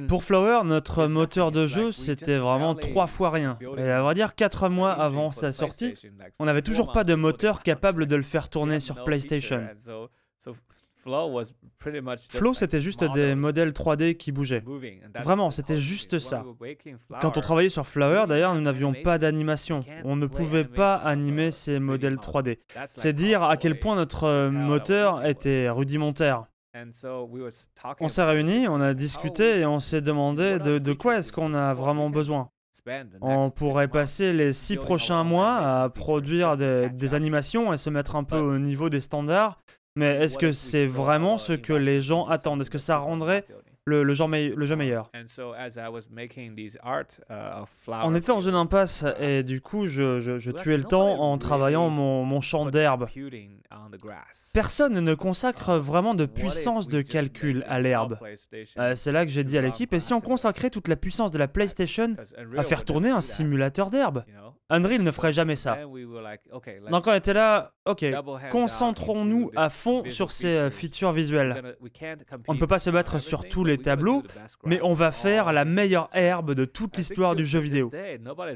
Pour 0.08 0.24
Flower, 0.24 0.60
notre 0.64 1.06
moteur 1.06 1.52
de 1.52 1.66
jeu, 1.66 1.92
c'était 1.92 2.38
vraiment 2.38 2.74
trois 2.74 3.06
fois 3.06 3.30
rien. 3.30 3.58
Et 3.76 3.90
à 3.90 4.02
vrai 4.02 4.14
dire, 4.14 4.34
quatre 4.34 4.68
mois 4.68 4.92
avant 4.92 5.30
sa 5.30 5.52
sortie, 5.52 5.94
on 6.38 6.46
n'avait 6.46 6.62
toujours 6.62 6.92
pas 6.92 7.04
de 7.04 7.14
moteur 7.14 7.62
capable 7.62 8.06
de 8.06 8.16
le 8.16 8.22
faire 8.22 8.48
tourner 8.48 8.80
sur 8.80 9.04
PlayStation. 9.04 9.66
Flow, 12.30 12.54
c'était 12.54 12.80
juste 12.80 13.04
des 13.14 13.34
modèles 13.34 13.70
3D 13.70 14.16
qui 14.16 14.32
bougeaient. 14.32 14.64
Vraiment, 15.22 15.50
c'était 15.50 15.76
juste 15.76 16.18
ça. 16.18 16.44
Quand 17.20 17.36
on 17.36 17.40
travaillait 17.40 17.68
sur 17.68 17.86
Flower, 17.86 18.24
d'ailleurs, 18.26 18.54
nous 18.54 18.60
n'avions 18.60 18.92
pas 18.92 19.18
d'animation. 19.18 19.84
On 20.04 20.16
ne 20.16 20.26
pouvait 20.26 20.64
pas 20.64 20.94
animer 20.96 21.50
ces 21.50 21.78
modèles 21.78 22.16
3D. 22.16 22.58
C'est 22.86 23.12
dire 23.12 23.42
à 23.44 23.56
quel 23.56 23.78
point 23.78 23.94
notre 23.94 24.48
moteur 24.48 25.24
était 25.24 25.68
rudimentaire. 25.70 26.46
On 28.00 28.08
s'est 28.08 28.22
réunis, 28.22 28.68
on 28.68 28.80
a 28.80 28.94
discuté 28.94 29.60
et 29.60 29.66
on 29.66 29.80
s'est 29.80 30.00
demandé 30.00 30.58
de, 30.58 30.92
quoi 30.92 31.18
est-ce 31.18 31.32
qu'on 31.32 31.54
a 31.54 31.74
vraiment 31.74 32.10
besoin. 32.10 32.50
On 33.20 33.50
pourrait 33.50 33.88
passer 33.88 34.32
les 34.32 34.52
six 34.52 34.76
prochains 34.76 35.24
mois 35.24 35.56
à 35.56 35.88
produire 35.88 36.56
des, 36.56 37.14
animations 37.14 37.72
et 37.72 37.76
se 37.76 37.90
mettre 37.90 38.16
un 38.16 38.24
peu 38.24 38.38
au 38.38 38.58
niveau 38.58 38.90
des 38.90 39.00
standards, 39.00 39.58
mais 39.96 40.16
est-ce 40.16 40.38
que 40.38 40.52
c'est 40.52 40.86
vraiment 40.86 41.38
ce 41.38 41.52
que 41.54 41.72
les 41.72 42.02
gens 42.02 42.26
attendent? 42.26 42.60
Est-ce 42.60 42.70
que 42.70 42.78
ça 42.78 42.98
rendrait 42.98 43.44
le, 43.88 44.02
le, 44.02 44.14
jeu, 44.14 44.26
meilleur. 44.76 45.10
On 48.04 48.14
était 48.16 48.26
dans 48.26 48.40
une 48.40 48.54
impasse 48.54 49.04
et 49.20 49.44
du 49.44 49.60
coup, 49.60 49.86
je, 49.86 50.50
tuais 50.50 50.76
le 50.76 50.84
temps 50.84 51.20
en 51.20 51.38
travaillant 51.38 51.88
mon, 51.88 52.40
champ 52.40 52.66
d'herbe. 52.66 53.06
Personne 54.52 55.00
ne 55.00 55.14
consacre 55.14 55.74
vraiment 55.76 56.14
de 56.14 56.26
puissance 56.26 56.88
de 56.88 57.00
calcul 57.00 57.64
à 57.68 57.78
l'herbe. 57.80 58.18
Euh, 58.78 58.94
c'est 58.96 59.12
là 59.12 59.24
que 59.24 59.30
j'ai 59.30 59.44
dit 59.44 59.56
à 59.56 59.62
l'équipe, 59.62 59.92
et 59.92 60.00
si 60.00 60.12
on 60.12 60.20
consacrait 60.20 60.70
toute 60.70 60.88
la 60.88 60.96
puissance 60.96 61.30
de 61.30 61.38
la 61.38 61.48
PlayStation 61.48 62.16
à 62.56 62.62
faire 62.64 62.84
tourner 62.84 63.10
un 63.10 63.20
simulateur 63.20 63.90
d'herbe? 63.90 64.24
Unreal 64.68 65.02
ne 65.02 65.10
ferait 65.12 65.32
jamais 65.32 65.54
ça. 65.54 65.76
Donc 66.90 67.06
on 67.06 67.14
était 67.14 67.32
là, 67.32 67.72
ok, 67.86 68.04
concentrons-nous 68.50 69.50
à 69.56 69.70
fond 69.70 70.02
sur 70.10 70.32
ces 70.32 70.48
euh, 70.48 70.70
features 70.70 71.12
visuelles. 71.12 71.76
On 72.48 72.54
ne 72.54 72.58
peut 72.58 72.66
pas 72.66 72.80
se 72.80 72.90
battre 72.90 73.20
sur 73.20 73.48
tous 73.48 73.62
les 73.64 73.78
tableaux, 73.78 74.22
mais 74.64 74.80
on 74.82 74.92
va 74.92 75.12
faire 75.12 75.52
la 75.52 75.64
meilleure 75.64 76.08
herbe 76.12 76.52
de 76.54 76.64
toute 76.64 76.96
l'histoire 76.96 77.36
du 77.36 77.46
jeu 77.46 77.60
vidéo. 77.60 77.90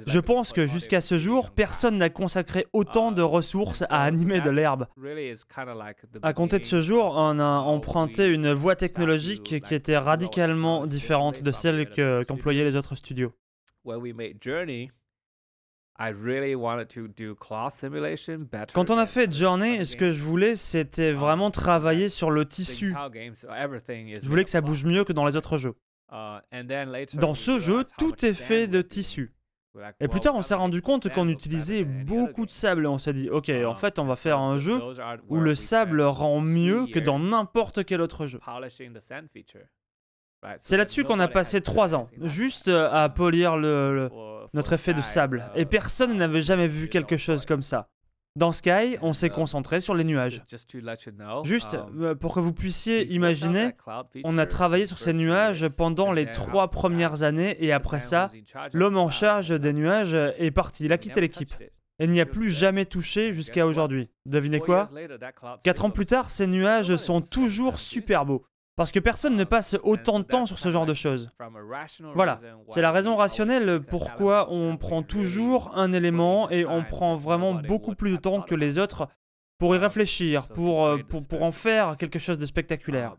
Je 0.06 0.18
pense 0.18 0.52
que 0.52 0.66
jusqu'à 0.66 1.00
ce 1.00 1.16
jour, 1.18 1.50
personne 1.52 1.96
n'a 1.98 2.10
consacré 2.10 2.66
autant 2.72 3.12
de 3.12 3.22
ressources 3.22 3.82
à 3.88 4.02
animer 4.02 4.40
de 4.40 4.50
l'herbe. 4.50 4.86
À 6.22 6.32
compter 6.32 6.58
de 6.58 6.64
ce 6.64 6.80
jour, 6.80 7.12
on 7.16 7.38
a 7.38 7.44
emprunté 7.44 8.26
une 8.26 8.52
voie 8.52 8.74
technologique 8.74 9.60
qui 9.64 9.74
était 9.74 9.96
radicalement 9.98 10.86
différente 10.88 11.42
de 11.42 11.52
celle 11.52 11.88
que- 11.90 12.24
qu'employaient 12.24 12.64
les 12.64 12.74
autres 12.74 12.96
studios. 12.96 13.32
Quand 18.72 18.90
on 18.90 18.96
a 18.98 19.06
fait 19.06 19.32
Journey, 19.32 19.84
ce 19.84 19.96
que 19.96 20.12
je 20.12 20.22
voulais, 20.22 20.56
c'était 20.56 21.12
vraiment 21.12 21.50
travailler 21.50 22.08
sur 22.08 22.30
le 22.30 22.46
tissu. 22.46 22.94
Je 24.24 24.28
voulais 24.28 24.44
que 24.44 24.50
ça 24.50 24.60
bouge 24.60 24.84
mieux 24.84 25.04
que 25.04 25.12
dans 25.12 25.26
les 25.26 25.36
autres 25.36 25.58
jeux. 25.58 25.74
Dans 27.18 27.34
ce 27.34 27.58
jeu, 27.58 27.84
tout 27.98 28.24
est 28.24 28.32
fait 28.32 28.66
de 28.66 28.82
tissu. 28.82 29.32
Et 30.00 30.08
plus 30.08 30.18
tard, 30.20 30.34
on 30.34 30.42
s'est 30.42 30.54
rendu 30.56 30.82
compte 30.82 31.08
qu'on 31.12 31.28
utilisait 31.28 31.84
beaucoup 31.84 32.44
de 32.46 32.50
sable 32.50 32.84
et 32.84 32.88
on 32.88 32.98
s'est 32.98 33.12
dit, 33.12 33.28
ok, 33.30 33.48
en 33.64 33.76
fait, 33.76 33.98
on 34.00 34.04
va 34.04 34.16
faire 34.16 34.38
un 34.40 34.58
jeu 34.58 34.78
où 35.28 35.36
le 35.44 35.54
sable 35.54 36.00
rend 36.02 36.40
mieux 36.40 36.86
que 36.92 36.98
dans 37.04 37.18
n'importe 37.20 37.84
quel 37.84 38.00
autre 38.00 38.26
jeu. 38.26 38.40
C'est 40.58 40.76
là-dessus 40.78 41.04
qu'on 41.04 41.20
a 41.20 41.28
passé 41.34 41.60
trois 41.60 41.94
ans, 41.94 42.08
juste 42.22 42.66
euh, 42.68 42.88
à 42.90 43.08
polir 43.10 43.56
le- 43.58 43.94
le, 43.94 44.08
notre 44.54 44.72
effet 44.72 44.94
de 44.94 45.00
sable. 45.00 45.44
Et 45.54 45.64
personne 45.64 46.16
n'avait 46.16 46.42
jamais 46.42 46.68
vu 46.68 46.88
quelque 46.88 47.16
chose 47.16 47.46
comme 47.46 47.62
ça. 47.62 47.88
Dans 48.36 48.52
Sky, 48.52 48.96
on 49.02 49.12
s'est 49.12 49.28
concentré 49.28 49.80
sur 49.80 49.94
les 49.94 50.04
nuages. 50.04 50.42
Juste 51.42 51.74
euh, 51.74 52.14
pour 52.14 52.32
que 52.32 52.40
vous 52.40 52.52
puissiez 52.52 53.12
imaginer, 53.12 53.72
on 54.22 54.38
a 54.38 54.46
travaillé 54.46 54.86
sur 54.86 54.98
ces 54.98 55.12
nuages 55.12 55.66
pendant 55.68 56.12
les 56.12 56.30
trois 56.30 56.70
premières 56.70 57.24
années 57.24 57.56
et 57.64 57.72
après 57.72 57.98
ça, 57.98 58.30
l'homme 58.72 58.98
en 58.98 59.10
charge 59.10 59.48
des 59.48 59.72
nuages 59.72 60.14
est 60.14 60.52
parti, 60.52 60.84
il 60.84 60.92
a 60.92 60.98
quitté 60.98 61.20
l'équipe. 61.20 61.54
Et 61.98 62.06
n'y 62.06 62.20
a 62.20 62.26
plus 62.26 62.50
jamais 62.50 62.86
touché 62.86 63.34
jusqu'à 63.34 63.66
aujourd'hui. 63.66 64.08
Devinez 64.24 64.60
quoi? 64.60 64.88
Quatre 65.62 65.84
ans 65.84 65.90
plus 65.90 66.06
tard, 66.06 66.30
ces 66.30 66.46
nuages 66.46 66.96
sont 66.96 67.20
toujours 67.20 67.78
super 67.78 68.24
beaux. 68.24 68.46
Parce 68.76 68.92
que 68.92 68.98
personne 69.00 69.36
ne 69.36 69.44
passe 69.44 69.76
autant 69.82 70.20
de 70.20 70.24
temps 70.24 70.46
sur 70.46 70.58
ce 70.58 70.70
genre 70.70 70.86
de 70.86 70.94
choses. 70.94 71.30
Voilà, 72.14 72.40
c'est 72.70 72.80
la 72.80 72.92
raison 72.92 73.16
rationnelle 73.16 73.80
pourquoi 73.82 74.50
on 74.50 74.76
prend 74.78 75.02
toujours 75.02 75.76
un 75.76 75.92
élément 75.92 76.48
et 76.50 76.64
on 76.64 76.82
prend 76.84 77.16
vraiment 77.16 77.54
beaucoup 77.54 77.94
plus 77.94 78.12
de 78.12 78.16
temps 78.16 78.40
que 78.42 78.54
les 78.54 78.78
autres 78.78 79.08
pour 79.58 79.74
y 79.74 79.78
réfléchir, 79.78 80.48
pour, 80.48 80.86
euh, 80.86 80.96
pour, 81.02 81.28
pour 81.28 81.42
en 81.42 81.52
faire 81.52 81.98
quelque 81.98 82.18
chose 82.18 82.38
de 82.38 82.46
spectaculaire. 82.46 83.16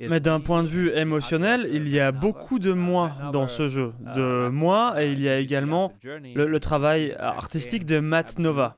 Mais 0.00 0.20
d'un 0.20 0.40
point 0.40 0.62
de 0.62 0.68
vue 0.68 0.90
émotionnel, 0.94 1.68
il 1.72 1.88
y 1.88 1.98
a 2.00 2.12
beaucoup 2.12 2.58
de 2.58 2.72
moi 2.72 3.10
dans 3.32 3.46
ce 3.48 3.68
jeu. 3.68 3.92
De 4.16 4.48
moi 4.48 5.02
et 5.02 5.10
il 5.12 5.20
y 5.20 5.28
a 5.28 5.38
également 5.38 5.92
le, 6.02 6.46
le 6.46 6.60
travail 6.60 7.14
artistique 7.18 7.84
de 7.84 7.98
Matt 8.00 8.38
Nova. 8.38 8.76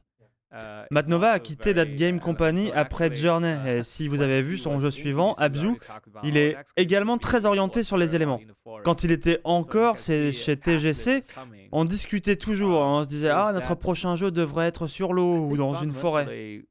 Matt 0.91 1.07
Nova 1.07 1.31
a 1.31 1.39
quitté 1.39 1.73
That 1.75 1.85
Game 1.87 2.19
Company 2.19 2.73
après 2.75 3.15
Journey 3.15 3.57
et 3.69 3.83
si 3.85 4.09
vous 4.09 4.21
avez 4.21 4.43
vu 4.43 4.59
son 4.59 4.81
jeu 4.81 4.91
suivant, 4.91 5.35
Abzu, 5.35 5.77
il 6.25 6.37
est 6.37 6.57
également 6.77 7.19
très 7.19 7.47
orienté 7.47 7.85
sur 7.85 7.97
les 7.97 8.17
éléments. 8.17 8.41
Quand 8.83 9.05
il 9.05 9.13
était 9.13 9.41
encore 9.45 9.99
chez 9.99 10.33
TGC, 10.57 11.23
on 11.71 11.85
discutait 11.85 12.35
toujours, 12.35 12.81
on 12.81 13.03
se 13.05 13.09
disait 13.09 13.29
ah 13.31 13.53
notre 13.55 13.77
prochain 13.77 14.17
jeu 14.17 14.33
devrait 14.33 14.67
être 14.67 14.89
sur 14.89 15.13
l'eau 15.13 15.47
ou 15.47 15.57
dans 15.57 15.75
une 15.75 15.93
forêt. 15.93 16.63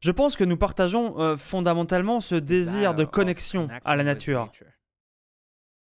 Je 0.00 0.10
pense 0.10 0.36
que 0.36 0.44
nous 0.44 0.56
partageons 0.56 1.20
euh, 1.20 1.36
fondamentalement 1.36 2.20
ce 2.20 2.36
désir 2.36 2.94
de 2.94 3.04
connexion 3.04 3.68
à 3.84 3.96
la 3.96 4.04
nature. 4.04 4.50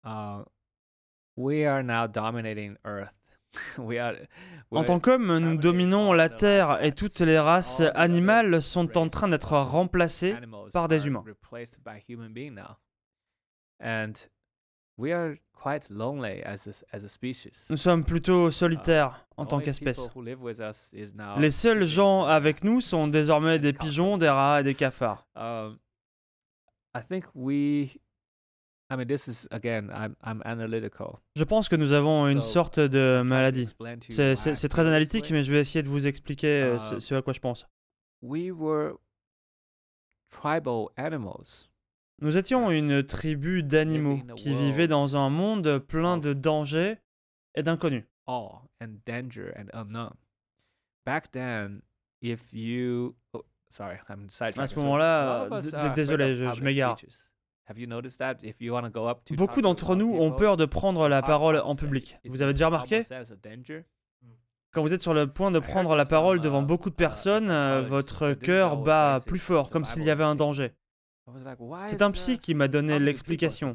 Uh. 0.04 0.42
En 4.70 4.84
tant 4.84 5.00
qu'hommes, 5.00 5.38
nous 5.38 5.56
dominons 5.56 6.12
la 6.12 6.28
Terre 6.28 6.84
et 6.84 6.92
toutes 6.92 7.20
les 7.20 7.38
races 7.38 7.80
animales 7.94 8.60
sont 8.60 8.98
en 8.98 9.08
train 9.08 9.28
d'être 9.28 9.56
remplacées 9.56 10.36
par 10.72 10.88
des 10.88 11.06
humains. 11.06 11.24
Quite 15.60 15.90
lonely 15.90 16.42
as 16.44 16.68
a, 16.68 16.96
as 16.96 17.04
a 17.04 17.08
species. 17.08 17.66
Nous 17.70 17.76
sommes 17.76 18.04
plutôt 18.04 18.50
solitaires 18.52 19.26
en 19.36 19.44
tant 19.44 19.58
qu'espèce. 19.60 20.08
Les 21.38 21.50
seuls 21.50 21.84
gens 21.84 22.24
avec 22.24 22.62
nous 22.62 22.80
sont 22.80 23.08
désormais 23.08 23.58
des 23.58 23.72
pigeons, 23.72 24.18
des 24.18 24.28
rats 24.28 24.60
et 24.60 24.62
des 24.64 24.74
cafards. 24.74 25.26
Um, 25.34 25.78
I 26.94 27.00
think 27.02 27.24
we. 27.34 27.98
I 28.90 28.96
mean, 28.96 29.06
this 29.06 29.26
is 29.26 29.46
again. 29.50 29.90
I'm 29.90 30.14
I'm 30.24 30.40
analytical. 30.44 31.18
Je 31.36 31.44
pense 31.44 31.68
que 31.68 31.76
nous 31.76 31.92
avons 31.92 32.26
une 32.28 32.40
So, 32.40 32.52
sorte 32.52 32.80
de 32.80 33.22
maladie. 33.22 33.68
C'est 34.08 34.68
très 34.68 34.86
analytique, 34.86 35.30
mais 35.30 35.42
je 35.42 35.52
vais 35.52 35.60
essayer 35.60 35.82
de 35.82 35.88
vous 35.88 36.06
expliquer 36.06 36.62
euh, 36.62 36.78
ce, 36.78 36.94
Uh, 36.94 37.00
ce 37.00 37.14
à 37.16 37.22
quoi 37.22 37.32
je 37.32 37.40
pense. 37.40 37.66
We 38.22 38.50
were 38.52 38.94
tribal 40.30 40.86
animals. 40.96 41.68
Nous 42.20 42.36
étions 42.36 42.70
une 42.70 43.02
tribu 43.04 43.62
d'animaux 43.62 44.16
qui 44.36 44.48
vivaient 44.54 44.88
dans 44.88 45.16
un 45.16 45.30
monde 45.30 45.78
plein 45.78 46.18
de 46.18 46.32
dangers 46.32 46.96
et 47.54 47.62
d'inconnus. 47.62 48.04
awe 48.26 48.60
and 48.82 48.88
danger 49.06 49.52
and 49.56 49.66
unknown. 49.72 50.10
Back 51.06 51.30
then, 51.30 51.80
if 52.20 52.52
you 52.52 53.14
sorry, 53.70 53.96
I'm 54.10 54.28
sidetracking. 54.28 54.60
À 54.62 54.66
ce 54.66 54.74
moment-là, 54.80 55.48
désolé, 55.94 56.34
je- 56.36 56.52
je 56.52 56.62
m'égare. 56.62 56.96
Beaucoup 59.36 59.60
d'entre 59.62 59.94
nous 59.96 60.14
ont 60.14 60.32
peur 60.32 60.56
de 60.56 60.64
prendre 60.66 61.08
la 61.08 61.22
parole 61.22 61.58
en 61.58 61.74
public. 61.76 62.18
Vous 62.26 62.42
avez 62.42 62.52
déjà 62.52 62.66
remarqué? 62.66 63.02
Quand 64.72 64.82
vous 64.82 64.92
êtes 64.92 65.02
sur 65.02 65.14
le 65.14 65.26
point 65.26 65.50
de 65.50 65.58
prendre 65.60 65.94
la 65.96 66.04
parole 66.04 66.40
devant 66.40 66.62
beaucoup 66.62 66.90
de 66.90 66.94
personnes, 66.94 67.50
euh, 67.50 67.82
votre 67.88 68.34
cœur 68.34 68.76
bat 68.76 69.20
plus 69.26 69.38
fort, 69.38 69.70
comme 69.70 69.84
s'il 69.86 70.02
y 70.04 70.10
avait 70.10 70.24
un 70.24 70.34
danger. 70.34 70.72
C'est 71.86 72.02
un 72.02 72.10
psy 72.10 72.38
qui 72.38 72.54
m'a 72.54 72.68
donné 72.68 72.98
l'explication 72.98 73.74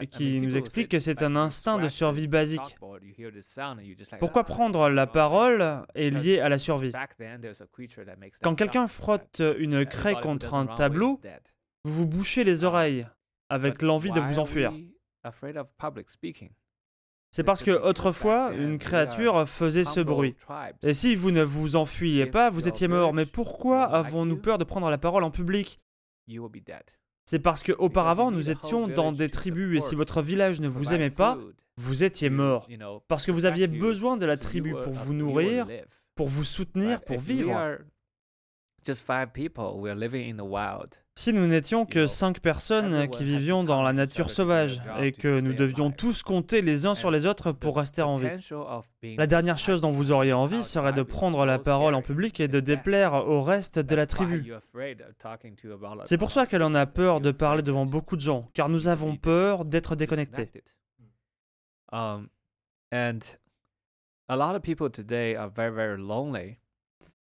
et 0.00 0.06
qui 0.06 0.40
nous 0.40 0.56
explique 0.56 0.88
que 0.88 1.00
c'est 1.00 1.22
un 1.22 1.36
instinct 1.36 1.78
de 1.78 1.88
survie 1.88 2.28
basique. 2.28 2.76
Pourquoi 4.18 4.42
"Ah." 4.42 4.44
prendre 4.44 4.88
la 4.88 5.06
parole 5.06 5.84
est 5.94 6.10
lié 6.10 6.40
à 6.40 6.48
la 6.48 6.58
survie? 6.58 6.92
Quand 8.42 8.54
quelqu'un 8.54 8.86
frotte 8.86 9.42
une 9.58 9.86
craie 9.86 10.20
contre 10.20 10.54
un 10.54 10.66
tableau, 10.66 11.20
vous 11.84 11.92
vous 11.92 12.06
bouchez 12.06 12.44
les 12.44 12.64
oreilles 12.64 13.06
avec 13.48 13.82
l'envie 13.82 14.12
de 14.12 14.20
vous 14.20 14.38
enfuir. 14.38 14.72
C'est 17.32 17.44
parce 17.44 17.62
que 17.62 17.70
autrefois, 17.70 18.52
une 18.52 18.78
créature 18.78 19.48
faisait 19.48 19.84
ce 19.84 20.00
bruit. 20.00 20.34
Et 20.82 20.94
si 20.94 21.14
vous 21.14 21.30
ne 21.30 21.42
vous 21.42 21.76
enfuyez 21.76 22.24
If 22.24 22.30
pas, 22.32 22.50
vous 22.50 22.66
étiez 22.66 22.88
mort. 22.88 23.14
Mais 23.14 23.26
pourquoi 23.26 23.84
avons-nous 23.84 24.38
peur 24.38 24.58
de 24.58 24.64
prendre 24.64 24.90
la 24.90 24.98
parole 24.98 25.22
en 25.22 25.30
public? 25.30 25.80
C'est 27.24 27.38
parce 27.38 27.62
que 27.62 27.72
auparavant 27.72 28.30
nous 28.30 28.50
étions 28.50 28.88
dans 28.88 29.12
des 29.12 29.28
tribus 29.28 29.78
et 29.78 29.80
si 29.80 29.94
votre 29.94 30.22
village 30.22 30.60
ne 30.60 30.68
vous 30.68 30.92
aimait 30.92 31.10
pas, 31.10 31.38
vous 31.76 32.04
étiez 32.04 32.30
mort. 32.30 32.68
Parce 33.08 33.24
que 33.26 33.30
vous 33.30 33.44
aviez 33.46 33.66
besoin 33.66 34.16
de 34.16 34.26
la 34.26 34.36
tribu 34.36 34.74
pour 34.82 34.92
vous 34.92 35.14
nourrir, 35.14 35.66
pour 36.14 36.28
vous 36.28 36.44
soutenir, 36.44 37.02
pour 37.02 37.18
vivre. 37.18 37.78
Are 38.80 38.84
just 38.84 39.06
five 39.06 39.32
people, 39.32 39.78
we 39.78 39.90
are 39.90 39.94
living 39.94 40.28
in 40.28 40.36
the 40.36 40.46
wild. 40.46 41.02
Si 41.14 41.32
nous 41.32 41.46
n'étions 41.46 41.84
que 41.84 42.06
cinq 42.06 42.40
personnes 42.40 43.08
qui 43.10 43.24
vivions 43.24 43.62
dans 43.62 43.82
la 43.82 43.92
nature 43.92 44.30
sauvage 44.30 44.80
et 45.00 45.12
que 45.12 45.40
nous 45.40 45.52
devions 45.52 45.90
tous 45.90 46.22
compter 46.22 46.62
les 46.62 46.86
uns 46.86 46.94
sur 46.94 47.10
les 47.10 47.26
autres 47.26 47.52
pour 47.52 47.76
rester 47.76 48.00
en 48.00 48.16
vie. 48.16 48.28
La 49.18 49.26
dernière 49.26 49.58
chose 49.58 49.80
dont 49.80 49.92
vous 49.92 50.12
auriez 50.12 50.32
envie 50.32 50.64
serait 50.64 50.92
de 50.94 51.02
prendre 51.02 51.44
la 51.44 51.58
parole 51.58 51.94
en 51.94 52.02
public 52.02 52.40
et 52.40 52.48
de 52.48 52.60
déplaire 52.60 53.12
au 53.12 53.42
reste 53.42 53.78
de 53.78 53.94
la 53.94 54.06
tribu. 54.06 54.52
C'est 56.04 56.18
pour 56.18 56.30
ça 56.30 56.42
about 56.42 56.50
que 56.50 56.56
l'on 56.56 56.74
a 56.74 56.86
peur 56.86 57.20
de 57.20 57.32
parler 57.32 57.62
devant 57.62 57.84
beaucoup 57.84 58.16
de 58.16 58.22
gens, 58.22 58.48
car 58.54 58.68
nous 58.68 58.88
avons 58.88 59.16
peur 59.16 59.64
d'être 59.64 59.96
déconnectés. 59.96 60.48
Um, 61.92 62.28
and 62.92 63.18
a 64.28 64.36
lot 64.36 64.54
of 64.54 64.62
people 64.62 64.88
today 64.88 65.34
are 65.34 65.48
very, 65.48 65.74
very 65.74 65.98
lonely. 65.98 66.59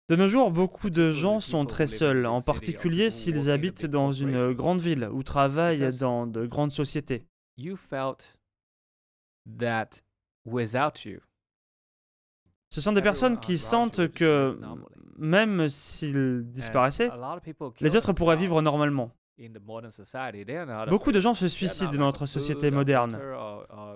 De 0.10 0.16
nos 0.16 0.30
jours, 0.30 0.52
beaucoup 0.52 0.90
de 0.90 1.12
gens 1.12 1.42
sont 1.42 1.66
très 1.66 1.86
seuls, 1.86 2.26
en 2.26 2.42
particulier 2.42 3.10
s'ils 3.10 3.50
habitent 3.50 3.86
dans 3.86 4.14
une 4.14 4.32
corporations. 4.32 4.56
grande 4.56 4.80
ville 4.80 5.10
ou 5.12 5.22
travaillent 5.22 5.98
dans 5.98 6.26
de 6.26 6.46
grandes 6.46 6.72
sociétés. 6.72 7.26
Ce 12.70 12.82
sont 12.82 12.94
des 12.94 13.02
personnes 13.02 13.38
qui 13.38 13.58
sentent 13.58 14.08
que 14.14 14.58
même 15.18 15.68
s'ils 15.68 16.44
disparaissaient, 16.52 17.10
les 17.82 17.96
autres 17.98 18.14
pourraient 18.14 18.38
vivre 18.38 18.62
normalement. 18.62 19.12
Beaucoup 20.90 21.12
de 21.12 21.20
gens 21.20 21.34
se 21.34 21.48
suicident 21.48 21.92
dans 21.92 22.06
notre 22.06 22.26
société 22.26 22.72
moderne. 22.72 23.20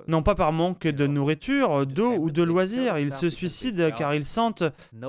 Non 0.07 0.23
pas 0.23 0.35
par 0.35 0.51
manque 0.51 0.87
de 0.87 1.07
nourriture, 1.07 1.85
d'eau 1.87 2.15
ou 2.15 2.31
de 2.31 2.43
loisirs, 2.43 2.97
ils 2.99 3.13
se 3.13 3.29
suicident 3.29 3.91
car 3.91 4.13
ils 4.13 4.25
sentent 4.25 4.63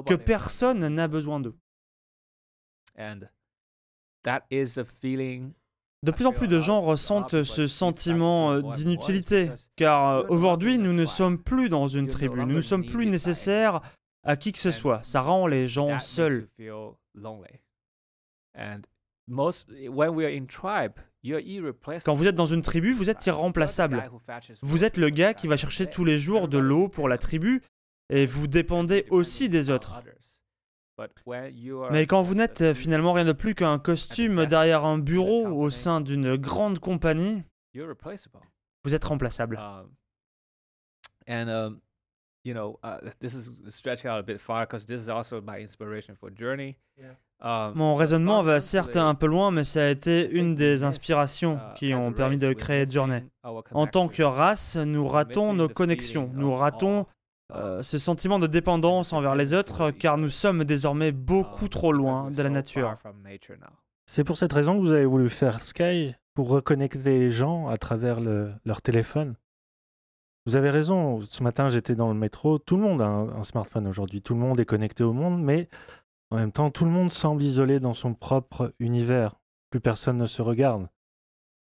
que 0.06 0.14
personne 0.14 0.86
n'a 0.88 1.08
besoin 1.08 1.40
d'eux. 1.40 1.54
De 6.04 6.10
plus 6.10 6.26
en 6.26 6.32
plus 6.32 6.48
de 6.48 6.60
gens 6.60 6.80
ressentent 6.80 7.44
ce 7.44 7.68
sentiment 7.68 8.52
euh, 8.52 8.62
d'inutilité, 8.74 9.52
car 9.76 10.08
euh, 10.08 10.26
aujourd'hui 10.30 10.76
nous 10.78 10.92
ne 10.92 11.06
sommes 11.06 11.38
plus 11.40 11.68
dans 11.68 11.86
une 11.86 12.08
tribu, 12.08 12.40
nous 12.44 12.56
ne 12.56 12.62
sommes 12.62 12.84
plus 12.84 13.06
nécessaires 13.06 13.80
à 14.24 14.36
qui 14.36 14.50
que 14.50 14.58
ce 14.58 14.72
soit. 14.72 15.00
Ça 15.04 15.20
rend 15.20 15.46
les 15.46 15.68
gens 15.68 16.00
seuls. 16.00 16.48
Quand 22.04 22.14
vous 22.14 22.26
êtes 22.26 22.34
dans 22.34 22.46
une 22.46 22.62
tribu, 22.62 22.92
vous 22.92 23.10
êtes 23.10 23.24
irremplaçable. 23.26 24.10
Vous 24.62 24.84
êtes 24.84 24.96
le 24.96 25.10
gars 25.10 25.34
qui 25.34 25.46
va 25.46 25.56
chercher 25.56 25.86
tous 25.86 26.04
les 26.04 26.18
jours 26.18 26.48
de 26.48 26.58
l'eau 26.58 26.88
pour 26.88 27.08
la 27.08 27.18
tribu 27.18 27.62
et 28.10 28.26
vous 28.26 28.46
dépendez 28.46 29.06
aussi 29.10 29.48
des 29.48 29.70
autres. 29.70 30.00
Mais 31.90 32.06
quand 32.06 32.22
vous 32.22 32.34
n'êtes 32.34 32.60
euh, 32.60 32.74
finalement 32.74 33.12
rien 33.12 33.24
de 33.24 33.32
plus 33.32 33.54
qu'un 33.54 33.78
costume 33.78 34.44
derrière 34.46 34.84
un 34.84 34.98
bureau 34.98 35.46
au 35.46 35.70
sein 35.70 36.00
d'une 36.00 36.36
grande 36.36 36.78
compagnie, 36.78 37.42
vous 38.84 38.94
êtes 38.94 39.04
remplaçable. 39.04 39.58
Mon 47.42 47.96
raisonnement 47.96 48.42
va 48.42 48.60
certes 48.60 48.96
un 48.96 49.14
peu 49.14 49.26
loin, 49.26 49.50
mais 49.50 49.64
ça 49.64 49.84
a 49.84 49.88
été 49.88 50.30
une 50.30 50.54
des 50.54 50.84
inspirations 50.84 51.56
uh, 51.56 51.74
qui 51.76 51.94
ont 51.94 52.12
permis 52.12 52.36
de 52.36 52.52
créer 52.52 52.86
Journey. 52.86 53.24
En 53.72 53.86
tant 53.86 54.08
que 54.08 54.22
race, 54.22 54.76
nous 54.76 55.06
ratons 55.06 55.52
nos 55.52 55.68
connexions, 55.68 56.30
nous 56.34 56.54
ratons 56.54 57.06
euh, 57.54 57.82
ce 57.82 57.98
sentiment 57.98 58.38
de 58.38 58.46
dépendance 58.46 59.12
envers 59.12 59.34
les 59.34 59.54
autres, 59.54 59.90
car 59.90 60.16
nous 60.16 60.30
sommes 60.30 60.64
désormais 60.64 61.12
beaucoup 61.12 61.68
trop 61.68 61.92
loin 61.92 62.30
de 62.30 62.42
la 62.42 62.48
nature. 62.48 62.94
C'est 64.06 64.24
pour 64.24 64.38
cette 64.38 64.52
raison 64.52 64.74
que 64.74 64.80
vous 64.80 64.92
avez 64.92 65.04
voulu 65.04 65.28
faire 65.28 65.60
Sky, 65.60 66.14
pour 66.34 66.48
reconnecter 66.48 67.18
les 67.18 67.30
gens 67.30 67.68
à 67.68 67.76
travers 67.76 68.20
leur 68.20 68.82
téléphone. 68.82 69.34
Vous 70.44 70.56
avez 70.56 70.70
raison, 70.70 71.20
ce 71.20 71.42
matin 71.42 71.68
j'étais 71.68 71.94
dans 71.94 72.08
le 72.08 72.18
métro, 72.18 72.58
tout 72.58 72.76
le 72.76 72.82
monde 72.82 73.00
a 73.00 73.06
un, 73.06 73.44
smartphone 73.44 73.86
aujourd'hui, 73.86 74.22
tout 74.22 74.34
le 74.34 74.40
monde 74.40 74.58
est 74.58 74.64
connecté 74.64 75.04
au 75.04 75.12
monde, 75.12 75.40
mais 75.40 75.68
en 76.32 76.36
même 76.36 76.52
temps 76.52 76.70
tout 76.70 76.86
le 76.86 76.90
monde 76.90 77.12
semble 77.12 77.42
isolé 77.42 77.78
dans 77.78 77.92
son 77.92 78.14
propre 78.14 78.74
univers, 78.78 79.34
plus 79.68 79.80
personne 79.80 80.16
ne 80.16 80.24
se 80.24 80.40
regarde. 80.40 80.88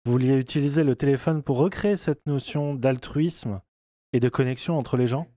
Vous 0.06 0.14
vouliez 0.14 0.38
utiliser 0.38 0.86
le 0.86 0.96
téléphone 0.96 1.44
pour 1.44 1.58
recréer 1.58 1.98
cette 1.98 2.26
notion 2.28 2.74
d'altruisme 2.74 3.62
et 4.14 4.22
de 4.22 4.30
connexion 4.30 4.78
entre 4.78 4.96
les 4.96 5.06
gens? 5.06 5.28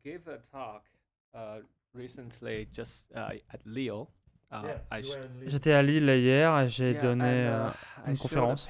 J'étais 5.47 5.73
à 5.73 5.83
Lille 5.83 6.09
hier 6.09 6.57
et 6.61 6.69
j'ai 6.69 6.95
donné 6.95 7.25
euh, 7.49 7.69
une 8.07 8.17
conférence. 8.17 8.69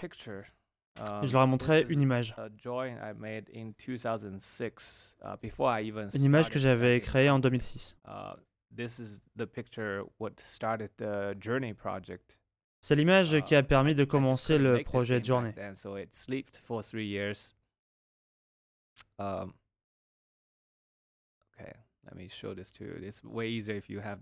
Je 1.23 1.33
leur 1.35 1.43
ai 1.43 1.47
montré 1.47 1.85
une 1.91 2.01
image. 2.01 2.35
Une 6.15 6.25
image 6.25 6.49
que 6.49 6.59
j'avais 6.59 6.99
créée 7.03 7.29
en 7.29 7.41
2006. 7.41 7.99
C'est 12.81 12.95
l'image 12.95 13.41
qui 13.45 13.55
a 13.55 13.63
permis 13.63 13.95
de 13.95 14.05
commencer 14.05 14.59
le 14.59 14.83
projet 14.85 15.23
Journey. 15.23 15.53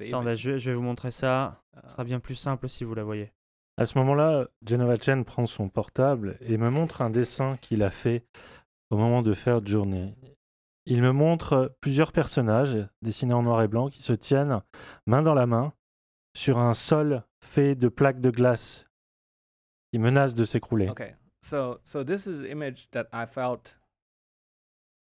Attendez, 0.08 0.36
je, 0.36 0.56
je 0.56 0.70
vais 0.70 0.76
vous 0.76 0.82
montrer 0.82 1.10
ça. 1.10 1.62
Ce 1.82 1.90
sera 1.90 2.04
bien 2.04 2.20
plus 2.20 2.36
simple 2.36 2.68
si 2.68 2.84
vous 2.84 2.94
la 2.94 3.04
voyez. 3.04 3.32
À 3.76 3.84
ce 3.84 3.98
moment-là, 3.98 4.48
Genova 4.66 4.96
Chen 4.96 5.24
prend 5.24 5.46
son 5.46 5.68
portable 5.68 6.38
et 6.40 6.56
me 6.56 6.70
montre 6.70 7.02
un 7.02 7.10
dessin 7.10 7.56
qu'il 7.58 7.82
a 7.82 7.90
fait 7.90 8.24
au 8.90 8.96
moment 8.96 9.20
de 9.22 9.34
faire 9.34 9.64
Journée. 9.66 10.14
Il 10.86 11.00
me 11.00 11.12
montre 11.12 11.76
plusieurs 11.80 12.12
personnages 12.12 12.76
dessinés 13.00 13.34
en 13.34 13.42
noir 13.42 13.62
et 13.62 13.68
blanc 13.68 13.88
qui 13.88 14.02
se 14.02 14.12
tiennent 14.12 14.60
main 15.06 15.22
dans 15.22 15.34
la 15.34 15.46
main 15.46 15.72
sur 16.36 16.58
un 16.58 16.74
sol 16.74 17.24
fait 17.42 17.74
de 17.74 17.88
plaques 17.88 18.20
de 18.20 18.30
glace 18.30 18.86
qui 19.90 19.98
menacent 19.98 20.34
de 20.34 20.44
s'écrouler. 20.44 20.88
Okay. 20.90 21.14
So, 21.42 21.78
so 21.84 22.04
this 22.04 22.26
is 22.26 22.44
image 22.44 22.88
that 22.92 23.06
I 23.12 23.26
felt 23.26 23.78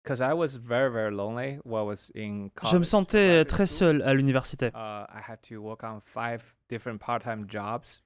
because 0.02 0.20
I 0.20 0.34
was 0.34 0.56
very 0.56 0.90
very 0.90 1.12
lonely 1.12 1.58
while 1.64 1.82
I 1.82 1.86
was 1.86 2.10
in 2.14 2.50
college. 2.54 2.72
Je 2.72 2.78
me 2.78 2.84
sentais 2.84 3.44
très 3.44 3.66
seul 3.66 4.02
à 4.02 4.14
l'université. 4.14 4.66
Uh, 4.68 5.06
I 5.08 5.20
had 5.26 5.40
to 5.48 5.60
work 5.60 5.82
on 5.82 6.00
five 6.00 6.54
different 6.68 6.98
part-time 6.98 7.46
jobs. 7.48 8.02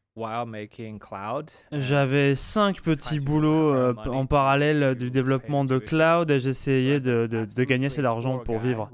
J'avais 1.72 2.34
cinq 2.34 2.82
petits 2.82 3.20
boulots 3.20 3.74
euh, 3.74 3.94
en 4.06 4.26
parallèle 4.26 4.94
du 4.94 5.10
développement 5.10 5.64
de 5.64 5.78
cloud 5.78 6.30
et 6.30 6.40
j'essayais 6.40 7.00
de, 7.00 7.26
de, 7.26 7.44
de, 7.44 7.64
gagner 7.64 7.86
assez 7.86 8.02
d'argent 8.02 8.38
pour 8.38 8.58
vivre. 8.58 8.90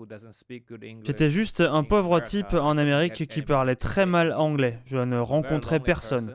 J'étais 1.04 1.30
juste 1.30 1.60
un 1.60 1.82
pauvre 1.84 2.20
type 2.20 2.54
en 2.54 2.78
Amérique 2.78 3.28
qui 3.28 3.42
parlait 3.42 3.76
très 3.76 4.06
mal 4.06 4.32
anglais. 4.32 4.80
Je 4.86 4.98
ne 4.98 5.18
rencontrais 5.18 5.80
personne. 5.80 6.34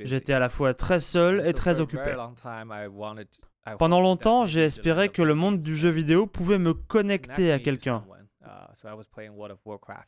J'étais 0.00 0.32
à 0.32 0.38
la 0.38 0.48
fois 0.48 0.74
très 0.74 1.00
seul 1.00 1.46
et 1.46 1.52
très 1.52 1.80
occupé. 1.80 2.14
Pendant 3.78 4.00
longtemps, 4.00 4.46
j'ai 4.46 4.62
espéré 4.64 5.08
que 5.08 5.22
le 5.22 5.34
monde 5.34 5.62
du 5.62 5.76
jeu 5.76 5.90
vidéo 5.90 6.26
pouvait 6.26 6.58
me 6.58 6.74
connecter 6.74 7.52
à 7.52 7.58
quelqu'un. 7.58 8.04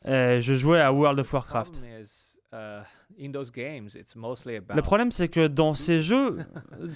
Et 0.05 0.41
je 0.41 0.53
jouais 0.55 0.79
à 0.79 0.91
World 0.91 1.19
of 1.19 1.33
Warcraft. 1.33 1.81
Le 4.75 4.81
problème, 4.81 5.11
c'est 5.11 5.29
que 5.29 5.47
dans 5.47 5.73
ces 5.73 6.01
jeux, 6.01 6.39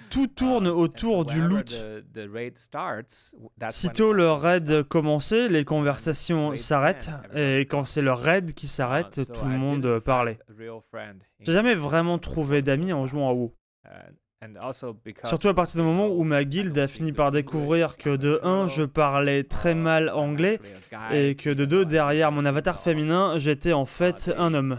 tout 0.10 0.28
tourne 0.28 0.68
autour 0.68 1.26
du 1.26 1.42
loot. 1.42 1.72
Sitôt 3.70 4.12
le 4.14 4.32
raid 4.32 4.84
commençait, 4.84 5.48
les 5.48 5.64
conversations 5.64 6.56
s'arrêtent, 6.58 7.10
et 7.36 7.62
quand 7.70 7.86
c'est 7.86 8.02
le 8.02 8.12
raid 8.14 8.54
qui 8.54 8.68
s'arrête, 8.68 9.22
tout 9.34 9.46
le 9.46 9.58
monde 9.58 10.00
parlait. 10.00 10.40
J'ai 11.40 11.54
jamais 11.54 11.76
vraiment 11.76 12.18
trouvé 12.20 12.62
d'amis 12.62 12.92
en 12.92 13.08
jouant 13.08 13.30
à 13.30 13.34
WoW. 13.34 13.54
Surtout 15.30 15.48
à 15.48 15.54
partir 15.54 15.80
du 15.80 15.88
moment 15.88 16.08
où 16.08 16.24
ma 16.24 16.44
guilde 16.44 16.78
a 16.78 16.88
fini 16.88 17.14
par 17.14 17.32
découvrir 17.32 17.98
que 17.98 18.16
de 18.16 18.40
1, 18.44 18.68
je 18.68 18.84
parlais 18.84 19.44
très 19.44 19.74
mal 19.74 20.10
anglais 20.10 20.60
et 21.12 21.36
que 21.36 21.50
de 21.50 21.66
2, 21.66 21.86
derrière 21.86 22.32
mon 22.32 22.46
avatar 22.46 22.80
féminin, 22.82 23.38
j'étais 23.38 23.74
en 23.74 23.86
fait 23.86 24.34
un 24.38 24.54
homme. 24.54 24.78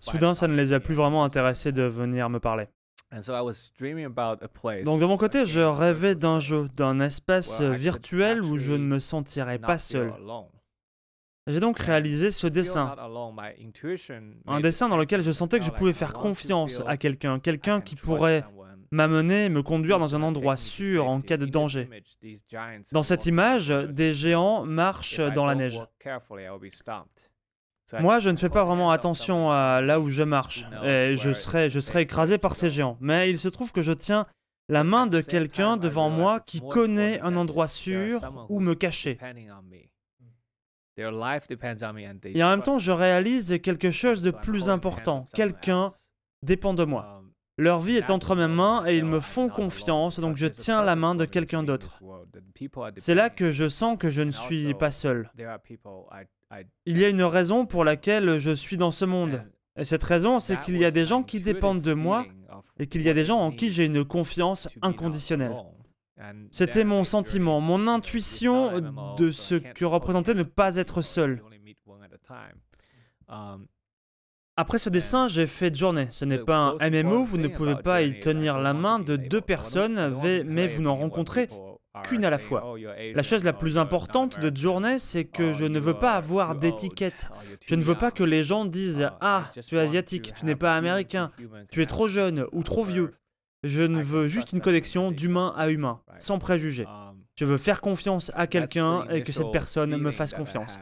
Soudain, 0.00 0.34
ça 0.34 0.48
ne 0.48 0.54
les 0.54 0.72
a 0.72 0.80
plus 0.80 0.94
vraiment 0.94 1.24
intéressés 1.24 1.72
de 1.72 1.82
venir 1.82 2.28
me 2.28 2.38
parler. 2.40 2.68
Donc 4.84 5.00
de 5.00 5.04
mon 5.04 5.16
côté, 5.16 5.44
je 5.46 5.60
rêvais 5.60 6.14
d'un 6.14 6.38
jeu, 6.38 6.68
d'un 6.76 7.00
espace 7.00 7.60
virtuel 7.60 8.42
où 8.42 8.58
je 8.58 8.72
ne 8.72 8.84
me 8.84 8.98
sentirais 8.98 9.58
pas 9.58 9.78
seul. 9.78 10.12
J'ai 11.46 11.60
donc 11.60 11.78
réalisé 11.78 12.30
ce 12.30 12.46
dessin. 12.46 12.94
Un 14.46 14.60
dessin 14.60 14.88
dans 14.88 14.96
lequel 14.96 15.22
je 15.22 15.32
sentais 15.32 15.58
que 15.58 15.64
je 15.64 15.70
pouvais 15.70 15.92
faire 15.92 16.12
confiance 16.12 16.80
à 16.86 16.96
quelqu'un, 16.96 17.40
quelqu'un 17.40 17.80
qui 17.80 17.96
pourrait 17.96 18.44
m'amener 18.92 19.46
et 19.46 19.48
me 19.48 19.62
conduire 19.62 19.98
dans 19.98 20.14
un 20.16 20.22
endroit 20.22 20.56
sûr 20.56 21.06
en 21.08 21.20
cas 21.20 21.36
de 21.36 21.46
danger. 21.46 21.88
Dans 22.92 23.02
cette 23.02 23.26
image, 23.26 23.68
des 23.68 24.14
géants 24.14 24.64
marchent 24.64 25.20
dans 25.20 25.46
la 25.46 25.54
neige. 25.54 25.80
Moi, 27.98 28.20
je 28.20 28.30
ne 28.30 28.36
fais 28.36 28.48
pas 28.48 28.64
vraiment 28.64 28.90
attention 28.90 29.50
à 29.50 29.80
là 29.80 30.00
où 30.00 30.10
je 30.10 30.22
marche, 30.22 30.64
et 30.84 31.16
je 31.16 31.32
serai, 31.32 31.70
je 31.70 31.80
serai 31.80 32.02
écrasé 32.02 32.38
par 32.38 32.54
ces 32.54 32.70
géants. 32.70 32.96
Mais 33.00 33.30
il 33.30 33.38
se 33.38 33.48
trouve 33.48 33.72
que 33.72 33.82
je 33.82 33.92
tiens 33.92 34.26
la 34.68 34.84
main 34.84 35.06
de 35.06 35.20
quelqu'un 35.20 35.76
devant 35.76 36.10
moi 36.10 36.40
qui 36.40 36.60
connaît 36.60 37.20
un 37.20 37.36
endroit 37.36 37.68
sûr 37.68 38.20
où 38.48 38.60
me 38.60 38.74
cacher. 38.74 39.18
Et 40.96 42.44
en 42.44 42.50
même 42.50 42.62
temps, 42.62 42.78
je 42.78 42.92
réalise 42.92 43.58
quelque 43.62 43.90
chose 43.90 44.22
de 44.22 44.30
plus 44.30 44.68
important. 44.68 45.24
Quelqu'un 45.34 45.90
dépend 46.42 46.74
de 46.74 46.84
moi. 46.84 47.22
Leur 47.58 47.80
vie 47.80 47.96
est 47.96 48.10
entre 48.10 48.36
mes 48.36 48.46
mains 48.46 48.84
et 48.86 48.96
ils 48.96 49.04
me 49.04 49.20
font 49.20 49.50
confiance, 49.50 50.18
donc 50.18 50.36
je 50.36 50.46
tiens 50.46 50.82
la 50.82 50.96
main 50.96 51.14
de 51.14 51.26
quelqu'un 51.26 51.62
d'autre. 51.62 52.00
C'est 52.96 53.14
là 53.14 53.28
que 53.28 53.50
je 53.50 53.68
sens 53.68 53.98
que 53.98 54.08
je 54.08 54.22
ne 54.22 54.30
suis 54.30 54.72
pas 54.74 54.90
seul. 54.90 55.30
Il 56.86 56.98
y 56.98 57.04
a 57.04 57.08
une 57.08 57.22
raison 57.22 57.66
pour 57.66 57.84
laquelle 57.84 58.38
je 58.38 58.50
suis 58.50 58.76
dans 58.76 58.90
ce 58.90 59.04
monde. 59.04 59.42
Et 59.76 59.84
cette 59.84 60.02
raison, 60.02 60.38
c'est 60.38 60.60
qu'il 60.60 60.76
y 60.76 60.84
a 60.84 60.90
des 60.90 61.06
gens 61.06 61.22
qui 61.22 61.40
dépendent 61.40 61.82
de 61.82 61.94
moi 61.94 62.26
et 62.78 62.86
qu'il 62.86 63.02
y 63.02 63.08
a 63.08 63.14
des 63.14 63.24
gens 63.24 63.38
en 63.38 63.52
qui 63.52 63.70
j'ai 63.72 63.86
une 63.86 64.04
confiance 64.04 64.68
inconditionnelle. 64.82 65.54
C'était 66.50 66.84
mon 66.84 67.04
sentiment, 67.04 67.60
mon 67.60 67.86
intuition 67.86 69.14
de 69.16 69.30
ce 69.30 69.54
que 69.54 69.84
représentait 69.84 70.34
ne 70.34 70.42
pas 70.42 70.76
être 70.76 71.02
seul. 71.02 71.42
Après 74.56 74.78
ce 74.78 74.90
dessin, 74.90 75.28
j'ai 75.28 75.46
fait 75.46 75.74
Journey. 75.74 76.08
Ce 76.10 76.24
n'est 76.26 76.38
pas 76.38 76.74
un 76.78 76.90
MMO, 76.90 77.24
vous 77.24 77.38
ne 77.38 77.48
pouvez 77.48 77.76
pas 77.76 78.02
y 78.02 78.20
tenir 78.20 78.58
la 78.58 78.74
main 78.74 78.98
de 78.98 79.16
deux 79.16 79.40
personnes, 79.40 80.14
mais 80.44 80.66
vous 80.66 80.82
n'en 80.82 80.94
rencontrez 80.94 81.48
qu'une 82.04 82.24
à 82.24 82.30
la 82.30 82.38
fois. 82.38 82.74
La 83.14 83.22
chose 83.22 83.44
la 83.44 83.52
plus 83.52 83.78
importante 83.78 84.38
de 84.40 84.56
Journey, 84.56 84.98
c'est 84.98 85.24
que 85.24 85.52
je 85.52 85.64
ne 85.64 85.78
veux 85.78 85.94
pas 85.94 86.14
avoir 86.14 86.54
d'étiquette. 86.54 87.28
Je 87.66 87.74
ne 87.74 87.82
veux 87.82 87.94
pas 87.96 88.10
que 88.10 88.22
les 88.24 88.44
gens 88.44 88.64
disent 88.64 89.10
Ah, 89.20 89.50
tu 89.66 89.76
es 89.76 89.80
asiatique, 89.80 90.32
tu 90.34 90.44
n'es 90.46 90.56
pas 90.56 90.76
américain, 90.76 91.30
tu 91.70 91.82
es 91.82 91.86
trop 91.86 92.08
jeune 92.08 92.46
ou 92.52 92.62
trop 92.62 92.84
vieux. 92.84 93.12
Je 93.62 93.82
ne 93.82 94.02
veux 94.02 94.26
juste 94.28 94.52
une 94.52 94.60
connexion 94.60 95.10
d'humain 95.10 95.52
à 95.56 95.68
humain, 95.70 96.00
sans 96.18 96.38
préjugés. 96.38 96.86
Je 97.36 97.44
veux 97.44 97.58
faire 97.58 97.80
confiance 97.80 98.30
à 98.34 98.46
quelqu'un 98.46 99.06
et 99.10 99.22
que 99.22 99.32
cette 99.32 99.50
personne 99.52 99.96
me 99.96 100.10
fasse 100.10 100.32
confiance. 100.34 100.78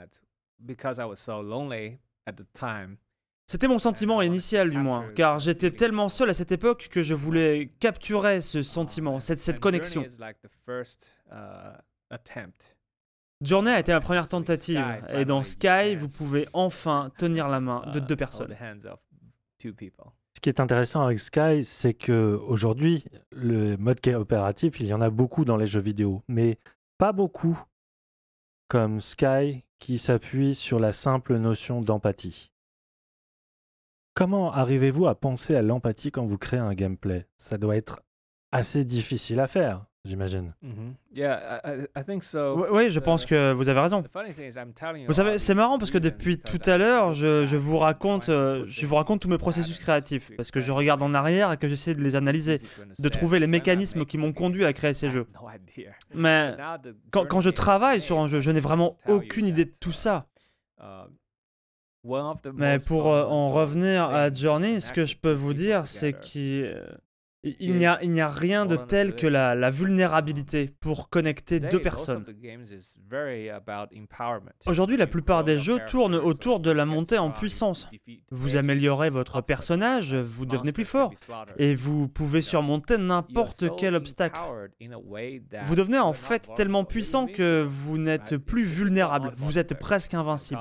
C'était 3.51 3.67
mon 3.67 3.79
sentiment 3.79 4.21
initial 4.21 4.69
du 4.69 4.77
moins, 4.77 5.07
car 5.15 5.39
j'étais 5.39 5.71
tellement 5.71 6.11
seul 6.11 6.29
à 6.29 6.35
cette 6.35 6.53
époque 6.53 6.89
que 6.91 7.03
je 7.03 7.15
voulais 7.15 7.73
capturer 7.81 8.43
ce 8.43 8.63
sentiment, 8.63 9.21
cette, 9.21 9.41
cette 9.41 9.59
connexion. 9.59 10.05
Journey 13.41 13.71
a 13.71 13.81
été 13.81 13.93
ma 13.93 14.01
première 14.01 14.29
tentative, 14.29 14.85
et 15.15 15.25
dans 15.25 15.43
Sky, 15.45 15.97
vous 15.97 16.11
pouvez 16.11 16.47
enfin 16.53 17.11
tenir 17.17 17.49
la 17.49 17.61
main 17.61 17.91
de 17.95 18.01
deux 18.01 18.17
personnes. 18.17 18.55
Ce 19.63 20.41
qui 20.43 20.51
est 20.51 20.61
intéressant 20.61 21.01
avec 21.01 21.19
Sky, 21.19 21.65
c'est 21.65 21.95
que 21.95 22.39
aujourd'hui, 22.47 23.03
le 23.33 23.79
mode 23.79 24.03
coopératif, 24.03 24.79
il 24.79 24.87
y 24.87 24.93
en 24.93 25.01
a 25.01 25.09
beaucoup 25.09 25.47
dans 25.47 25.57
les 25.57 25.67
jeux 25.67 25.81
vidéo, 25.81 26.23
mais 26.29 26.59
pas 26.99 27.13
beaucoup 27.13 27.59
comme 28.69 29.01
Sky 29.01 29.65
qui 29.79 29.97
s'appuie 29.97 30.55
sur 30.55 30.79
la 30.79 30.93
simple 30.93 31.39
notion 31.39 31.81
d'empathie. 31.81 32.53
Comment 34.19 34.53
arrivez-vous 34.53 35.07
à 35.07 35.15
penser 35.15 35.55
à 35.55 35.63
l'empathie 35.63 36.11
quand 36.11 36.27
vous 36.27 36.39
créez 36.39 36.59
un 36.59 36.75
gameplay? 36.75 37.29
Ça 37.37 37.57
doit 37.57 37.77
être 37.77 38.03
assez 38.51 38.85
difficile 38.85 39.39
à 39.39 39.47
faire 39.47 39.85
j'imagine. 40.05 40.55
Oui, 42.73 42.91
je 42.91 42.99
pense 42.99 43.27
que 43.27 43.53
vous 43.53 43.69
avez 43.69 43.79
raison. 43.79 44.03
Vous 45.07 45.13
savez, 45.13 45.39
c'est 45.39 45.55
marrant 45.55 45.79
parce 45.79 45.93
que 45.93 45.99
depuis 45.99 46.37
tout 46.37 46.59
à 46.67 46.79
l'heure, 46.79 47.15
je, 47.15 47.57
vous 47.57 47.79
raconte, 47.79 48.29
euh, 48.29 48.65
je 48.67 48.87
vous 48.87 48.97
raconte 48.97 49.21
tous 49.21 49.29
mes 49.29 49.39
processus 49.39 49.79
créatifs 49.79 50.33
parce 50.37 50.51
que 50.51 50.61
je 50.61 50.73
regarde 50.73 51.03
en 51.03 51.15
arrière 51.15 51.53
et 51.53 51.57
que 51.57 51.69
j'essaie 51.69 51.95
de 51.95 52.01
les 52.01 52.17
analyser, 52.17 52.61
de 52.99 53.09
trouver 53.09 53.39
les 53.39 53.47
mécanismes 53.47 54.05
qui 54.05 54.19
m'ont 54.19 54.33
conduit 54.33 54.65
à 54.65 54.73
créer 54.73 54.95
ces 54.95 55.11
jeux. 55.11 55.29
Mais 56.13 56.57
quand, 57.13 57.25
quand 57.27 57.41
je 57.41 57.51
travaille 57.51 58.01
sur 58.01 58.19
un 58.19 58.27
jeu, 58.27 58.41
je 58.41 58.51
n'ai 58.51 58.61
vraiment 58.61 58.97
aucune 59.07 59.47
idée 59.47 59.67
de 59.67 59.75
tout 59.79 59.93
ça. 59.93 60.27
Mais 62.55 62.79
pour 62.79 63.13
euh, 63.13 63.25
en 63.25 63.51
revenir 63.51 64.05
à 64.05 64.33
Journey, 64.33 64.81
ce 64.81 64.93
que 64.93 65.05
je 65.05 65.17
peux 65.17 65.33
vous 65.33 65.55
dire, 65.55 65.87
c'est 65.87 66.13
que 66.13 66.99
il 67.45 67.75
n'y 67.77 67.87
a, 67.87 67.93
a, 67.93 68.29
rien 68.29 68.67
de 68.67 68.75
tel 68.77 69.15
que 69.15 69.27
la, 69.27 69.71
vulnérabilité 69.71 70.75
pour 70.81 71.09
connecter 71.09 71.61
deux 71.61 71.81
personnes. 71.81 72.25
Aujourd'hui, 74.67 74.97
la 74.97 75.07
plupart 75.07 75.45
des 75.45 75.59
jeux 75.59 75.79
tournent 75.89 76.17
autour 76.17 76.59
de 76.61 76.71
la 76.71 76.85
montée 76.85 77.19
en 77.19 77.31
puissance. 77.31 77.89
Vous 78.31 78.57
améliorez 78.57 79.11
votre 79.11 79.41
personnage, 79.41 80.15
vous 80.15 80.47
devenez 80.47 80.73
plus 80.73 80.85
fort, 80.85 81.13
et 81.59 81.75
vous 81.75 82.09
pouvez 82.09 82.43
surmonter 82.43 82.99
n'importe 82.99 83.65
quel 83.79 83.95
obstacle. 83.95 84.41
Vous 85.65 85.77
devenez 85.77 85.99
en 85.99 86.13
fait 86.13 86.51
tellement 86.57 86.85
puissant 86.85 87.27
que 87.27 87.65
vous 87.69 87.99
n'êtes 87.99 88.37
plus 88.37 88.65
vulnérable, 88.65 89.33
vous 89.37 89.59
êtes 89.59 89.75
presque 89.75 90.15
invincible. 90.15 90.61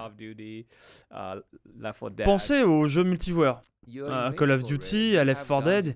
Pensez 2.23 2.63
aux 2.63 2.87
jeux 2.87 3.03
multijoueurs 3.03 3.61
à 4.09 4.31
Call 4.35 4.51
of 4.51 4.63
Duty, 4.63 5.17
à 5.17 5.23
Left 5.23 5.47
4 5.47 5.63
Dead, 5.63 5.95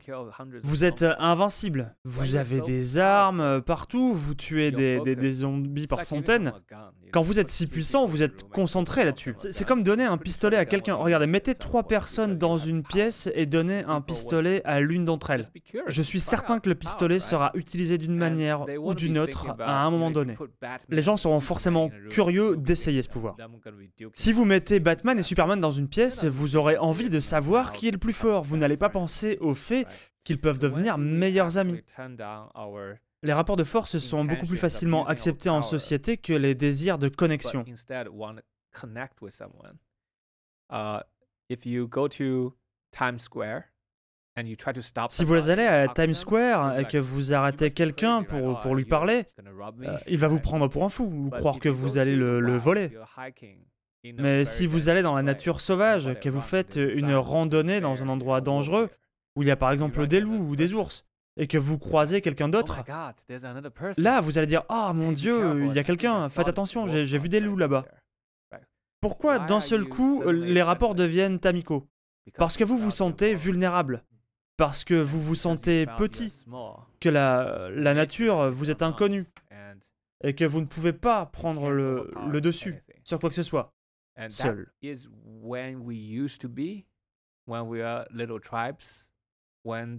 vous 0.63 0.85
êtes 0.85 1.05
invincible. 1.19 1.95
Vous 2.05 2.35
avez 2.35 2.61
des 2.61 2.97
armes 2.97 3.41
euh, 3.41 3.61
partout, 3.61 4.13
vous 4.13 4.35
tuez 4.35 4.71
des, 4.71 4.99
des, 4.99 5.33
zombies 5.33 5.87
par 5.87 6.05
centaines. 6.05 6.53
Quand 7.11 7.21
vous 7.21 7.39
êtes 7.39 7.51
si 7.51 7.67
puissant, 7.67 8.05
vous 8.05 8.23
êtes 8.23 8.49
concentré 8.49 9.03
là-dessus. 9.03 9.35
C'est 9.49 9.65
comme 9.65 9.83
donner 9.83 10.05
un 10.05 10.17
pistolet 10.17 10.57
à 10.57 10.65
quelqu'un. 10.65 10.95
Regardez, 10.95 11.27
mettez 11.27 11.53
trois 11.55 11.83
personnes 11.83 12.37
dans 12.37 12.57
une 12.57 12.83
pièce 12.83 13.29
et 13.35 13.45
donnez 13.45 13.83
un 13.85 14.01
pistolet 14.01 14.61
à 14.65 14.79
l'une 14.79 15.05
d'entre 15.05 15.31
elles. 15.31 15.45
Je 15.87 16.01
suis 16.01 16.19
certain 16.19 16.59
que 16.59 16.69
le 16.69 16.75
pistolet 16.75 17.19
sera 17.19 17.51
utilisé 17.53 17.97
d'une 17.97 18.15
manière 18.15 18.65
ou 18.79 18.93
d'une 18.93 19.17
autre 19.17 19.47
à 19.59 19.83
un 19.83 19.89
moment 19.91 20.11
donné. 20.11 20.35
Les 20.89 21.03
gens 21.03 21.17
seront 21.17 21.41
forcément 21.41 21.89
curieux 22.09 22.55
d'essayer 22.57 23.01
ce 23.01 23.09
pouvoir. 23.09 23.35
Si 24.13 24.31
vous 24.33 24.45
mettez 24.45 24.79
Batman 24.79 25.19
et 25.19 25.23
Superman 25.23 25.59
dans 25.59 25.71
une 25.71 25.87
pièce, 25.87 26.23
vous 26.23 26.55
aurez 26.55 26.77
envie 26.77 27.09
de 27.09 27.19
savoir 27.19 27.73
qui 27.73 27.87
est 27.87 27.91
le 27.91 27.97
plus 27.97 28.13
fort. 28.13 28.43
Vous 28.43 28.57
n'allez 28.57 28.77
pas 28.77 28.89
penser 28.89 29.37
au 29.41 29.53
fait 29.53 29.85
qu'ils 30.23 30.39
peuvent 30.39 30.59
devenir 30.59 30.97
meilleurs 30.97 31.57
amis. 31.57 31.81
Les 33.23 33.33
rapports 33.33 33.55
de 33.55 33.63
force 33.63 33.99
sont 33.99 34.25
beaucoup 34.25 34.47
plus 34.47 34.57
facilement 34.57 35.05
acceptés 35.05 35.49
en 35.49 35.61
société 35.61 36.17
que 36.17 36.33
les 36.33 36.55
désirs 36.55 36.97
de 36.97 37.07
connexion. 37.07 37.63
Si 45.09 45.23
vous 45.25 45.49
allez 45.49 45.65
à 45.65 45.87
Times 45.87 46.13
Square 46.15 46.79
et 46.79 46.85
que 46.85 46.97
vous 46.97 47.33
arrêtez 47.33 47.71
quelqu'un 47.71 48.23
pour, 48.23 48.59
pour 48.61 48.73
lui 48.75 48.85
parler, 48.85 49.25
euh, 49.39 49.97
il 50.07 50.17
va 50.17 50.27
vous 50.27 50.39
prendre 50.39 50.67
pour 50.67 50.83
un 50.83 50.89
fou 50.89 51.03
ou 51.03 51.29
croire 51.29 51.59
que 51.59 51.69
vous 51.69 51.99
allez 51.99 52.15
le 52.15 52.57
voler. 52.57 52.97
Mais 54.03 54.45
si 54.45 54.65
vous 54.65 54.89
allez 54.89 55.03
dans 55.03 55.15
la 55.15 55.21
nature 55.21 55.61
sauvage, 55.61 56.19
que 56.21 56.29
vous 56.29 56.41
faites 56.41 56.75
une 56.75 57.13
randonnée 57.13 57.81
dans 57.81 58.01
un 58.01 58.07
endroit 58.07 58.41
dangereux, 58.41 58.89
où 59.35 59.43
il 59.43 59.47
y 59.47 59.51
a 59.51 59.55
par 59.55 59.71
exemple 59.71 60.07
des 60.07 60.19
loups 60.19 60.49
ou 60.49 60.55
des 60.55 60.73
ours, 60.73 61.05
et 61.37 61.47
que 61.47 61.57
vous 61.57 61.77
croisez 61.79 62.21
quelqu'un 62.21 62.49
d'autre, 62.49 62.75
là 63.97 64.21
vous 64.21 64.37
allez 64.37 64.47
dire 64.47 64.63
Oh 64.69 64.91
mon 64.93 65.11
Dieu, 65.11 65.65
il 65.65 65.75
y 65.75 65.79
a 65.79 65.83
quelqu'un, 65.83 66.29
faites 66.29 66.47
attention, 66.49 66.87
j'ai 66.87 67.17
vu 67.17 67.29
des 67.29 67.39
loups 67.39 67.57
là-bas. 67.57 67.85
Pourquoi 68.99 69.39
d'un 69.39 69.61
seul 69.61 69.85
coup 69.85 70.21
les 70.31 70.61
rapports 70.61 70.93
deviennent 70.95 71.39
amicaux? 71.43 71.87
Parce 72.37 72.55
que 72.57 72.63
vous 72.63 72.77
vous 72.77 72.91
sentez 72.91 73.33
vulnérable, 73.33 74.03
parce 74.57 74.83
que 74.83 74.93
vous 74.93 75.19
vous 75.21 75.35
sentez 75.35 75.85
petit, 75.97 76.43
que 76.99 77.09
la, 77.09 77.69
la 77.71 77.93
nature 77.95 78.51
vous 78.51 78.69
est 78.69 78.83
inconnue, 78.83 79.25
et 80.23 80.35
que 80.35 80.45
vous 80.45 80.59
ne 80.61 80.65
pouvez 80.65 80.93
pas 80.93 81.25
prendre 81.25 81.71
le, 81.71 82.11
le 82.29 82.41
dessus 82.41 82.83
sur 83.03 83.19
quoi 83.19 83.29
que 83.29 83.35
ce 83.35 83.41
soit. 83.43 83.73
Seul. 84.29 84.71
Voilà 89.65 89.97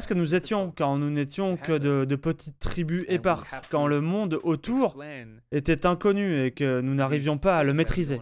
ce 0.00 0.08
que 0.08 0.14
nous 0.14 0.34
étions 0.34 0.72
quand 0.76 0.98
nous 0.98 1.10
n'étions 1.10 1.56
que 1.56 1.78
de, 1.78 2.16
petites 2.16 2.58
tribus 2.58 3.04
éparses, 3.08 3.56
quand 3.70 3.86
le 3.86 4.00
monde 4.00 4.40
autour 4.42 5.00
était 5.52 5.86
inconnu 5.86 6.44
et 6.44 6.50
que 6.52 6.80
nous 6.80 6.94
n'arrivions 6.94 7.38
pas 7.38 7.58
à 7.58 7.64
le 7.64 7.72
maîtriser. 7.72 8.20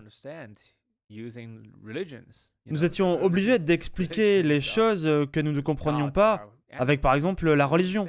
Nous 2.66 2.84
étions 2.84 3.22
obligés 3.22 3.58
d'expliquer 3.58 4.42
les 4.42 4.60
choses 4.60 5.08
que 5.32 5.40
nous 5.40 5.52
ne 5.52 5.60
comprenions 5.60 6.10
pas 6.10 6.48
avec 6.72 7.00
par 7.00 7.14
exemple 7.14 7.50
la 7.52 7.66
religion. 7.66 8.08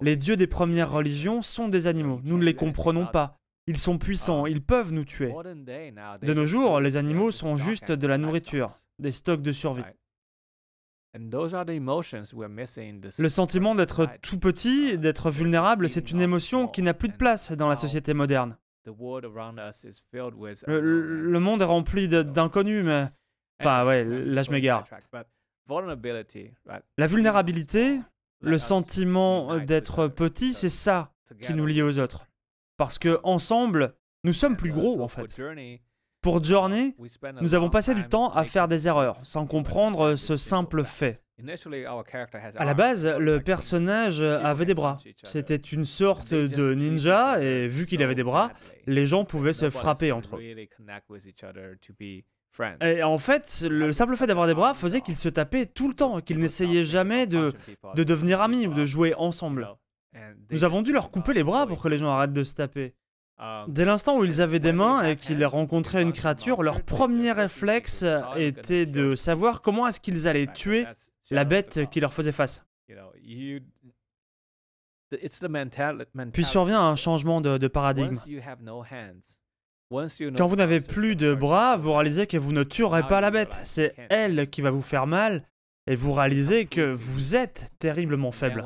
Les 0.00 0.16
dieux 0.16 0.36
des 0.36 0.46
premières 0.46 0.90
religions 0.90 1.42
sont 1.42 1.68
des 1.68 1.86
animaux, 1.86 2.20
nous 2.24 2.38
ne 2.38 2.44
les 2.44 2.54
comprenons 2.54 3.06
pas. 3.06 3.38
Ils 3.68 3.78
sont 3.78 3.98
puissants, 3.98 4.46
ils 4.46 4.62
peuvent 4.62 4.92
nous 4.92 5.04
tuer. 5.04 5.30
De 6.22 6.32
nos 6.32 6.46
jours, 6.46 6.80
les 6.80 6.96
animaux 6.96 7.30
sont 7.30 7.58
juste 7.58 7.92
de 7.92 8.06
la 8.06 8.16
nourriture, 8.16 8.70
des 8.98 9.12
stocks 9.12 9.42
de 9.42 9.52
survie. 9.52 9.82
Le 13.18 13.28
sentiment 13.28 13.74
d'être 13.74 14.08
tout 14.22 14.38
petit, 14.38 14.96
d'être 14.96 15.30
vulnérable, 15.30 15.90
c'est 15.90 16.10
une 16.10 16.22
émotion 16.22 16.66
qui 16.66 16.80
n'a 16.80 16.94
plus 16.94 17.10
de 17.10 17.16
place 17.16 17.52
dans 17.52 17.68
la 17.68 17.76
société 17.76 18.14
moderne. 18.14 18.56
Le, 20.66 21.38
monde 21.38 21.60
est 21.60 21.66
rempli 21.66 22.08
d'inconnus, 22.08 22.82
mais... 22.86 23.08
Enfin 23.60 23.84
ouais, 23.84 24.02
là 24.02 24.44
je 24.44 24.50
m'égare. 24.50 24.86
La 26.96 27.06
vulnérabilité, 27.06 28.00
le 28.40 28.56
sentiment 28.56 29.58
d'être 29.58 30.08
petit, 30.08 30.54
c'est 30.54 30.70
ça 30.70 31.12
qui 31.42 31.52
nous 31.52 31.66
lie 31.66 31.82
aux 31.82 31.98
autres. 31.98 32.27
Parce 32.78 32.98
que 32.98 33.20
ensemble, 33.24 33.94
nous 34.24 34.32
sommes 34.32 34.56
plus 34.56 34.72
gros 34.72 35.02
en 35.02 35.08
fait. 35.08 35.36
Pour 36.22 36.42
Journey, 36.42 36.96
nous 37.40 37.54
avons 37.54 37.70
passé 37.70 37.94
du 37.94 38.08
temps 38.08 38.32
à 38.32 38.44
faire 38.44 38.66
des 38.66 38.88
erreurs, 38.88 39.18
sans 39.18 39.46
comprendre 39.46 40.16
ce 40.16 40.36
simple 40.36 40.82
fait. 40.84 41.22
À 42.56 42.64
la 42.64 42.74
base, 42.74 43.06
le 43.06 43.40
personnage 43.40 44.20
avait 44.20 44.64
des 44.64 44.74
bras. 44.74 44.98
C'était 45.22 45.56
une 45.56 45.84
sorte 45.84 46.34
de 46.34 46.74
ninja, 46.74 47.40
et 47.40 47.68
vu 47.68 47.86
qu'il 47.86 48.02
avait 48.02 48.16
des 48.16 48.24
bras, 48.24 48.50
les 48.86 49.06
gens 49.06 49.24
pouvaient 49.24 49.52
se 49.52 49.70
frapper 49.70 50.10
entre 50.10 50.36
eux. 50.36 50.42
Et 52.82 53.02
en 53.04 53.18
fait, 53.18 53.64
le 53.68 53.92
simple 53.92 54.16
fait 54.16 54.26
d'avoir 54.26 54.48
des 54.48 54.54
bras 54.54 54.74
faisait 54.74 55.00
qu'ils 55.00 55.16
se 55.16 55.28
tapaient 55.28 55.66
tout 55.66 55.88
le 55.88 55.94
temps, 55.94 56.20
qu'ils 56.20 56.40
n'essayaient 56.40 56.84
jamais 56.84 57.28
de, 57.28 57.52
de 57.94 58.02
devenir 58.02 58.40
amis 58.40 58.66
ou 58.66 58.74
de 58.74 58.86
jouer 58.86 59.14
ensemble. 59.14 59.68
Nous 60.50 60.64
avons 60.64 60.82
dû 60.82 60.92
leur 60.92 61.10
couper 61.10 61.34
les 61.34 61.44
bras 61.44 61.66
pour 61.66 61.82
que 61.82 61.88
les 61.88 61.98
gens 61.98 62.10
arrêtent 62.10 62.32
de 62.32 62.44
se 62.44 62.54
taper. 62.54 62.94
Dès 63.68 63.84
l'instant 63.84 64.18
où 64.18 64.24
ils 64.24 64.42
avaient 64.42 64.58
des 64.58 64.72
mains 64.72 65.04
et 65.04 65.16
qu'ils 65.16 65.44
rencontraient 65.44 66.02
une 66.02 66.12
créature, 66.12 66.62
leur 66.62 66.82
premier 66.82 67.30
réflexe 67.32 68.04
était 68.36 68.86
de 68.86 69.14
savoir 69.14 69.62
comment 69.62 69.86
est-ce 69.86 70.00
qu'ils 70.00 70.26
allaient 70.26 70.52
tuer 70.52 70.86
la 71.30 71.44
bête 71.44 71.80
qui 71.90 72.00
leur 72.00 72.12
faisait 72.14 72.32
face. 72.32 72.64
Puis 76.32 76.44
survient 76.44 76.80
un 76.80 76.96
changement 76.96 77.40
de, 77.40 77.58
de 77.58 77.68
paradigme. 77.68 78.14
Quand 80.36 80.46
vous 80.46 80.56
n'avez 80.56 80.80
plus 80.80 81.16
de 81.16 81.34
bras, 81.34 81.76
vous 81.76 81.92
réalisez 81.94 82.26
que 82.26 82.36
vous 82.36 82.52
ne 82.52 82.62
tuerez 82.62 83.06
pas 83.06 83.20
la 83.20 83.30
bête. 83.30 83.58
C'est 83.64 83.94
elle 84.10 84.50
qui 84.50 84.60
va 84.62 84.70
vous 84.70 84.82
faire 84.82 85.06
mal 85.06 85.44
et 85.88 85.96
vous 85.96 86.12
réalisez 86.12 86.66
que 86.66 86.82
vous 86.82 87.34
êtes 87.34 87.72
terriblement 87.78 88.30
faible. 88.30 88.62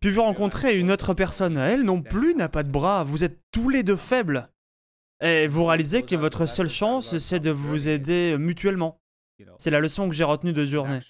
Puis 0.00 0.10
vous 0.10 0.22
rencontrez 0.22 0.78
une 0.78 0.90
autre 0.90 1.12
personne. 1.12 1.58
Elle 1.58 1.82
non 1.82 2.00
plus 2.00 2.34
n'a 2.34 2.48
pas 2.48 2.62
de 2.62 2.70
bras. 2.70 3.04
Vous 3.04 3.24
êtes 3.24 3.38
tous 3.52 3.68
les 3.68 3.82
deux 3.82 3.96
faibles. 3.96 4.48
Et 5.20 5.46
vous 5.46 5.66
réalisez 5.66 6.02
que 6.02 6.16
votre 6.16 6.46
seule 6.46 6.70
chance, 6.70 7.18
c'est 7.18 7.40
de 7.40 7.50
vous 7.50 7.88
aider 7.88 8.36
mutuellement. 8.38 9.02
C'est 9.58 9.70
la 9.70 9.80
leçon 9.80 10.08
que 10.08 10.14
j'ai 10.14 10.24
retenue 10.24 10.54
de 10.54 10.64
journée. 10.64 11.00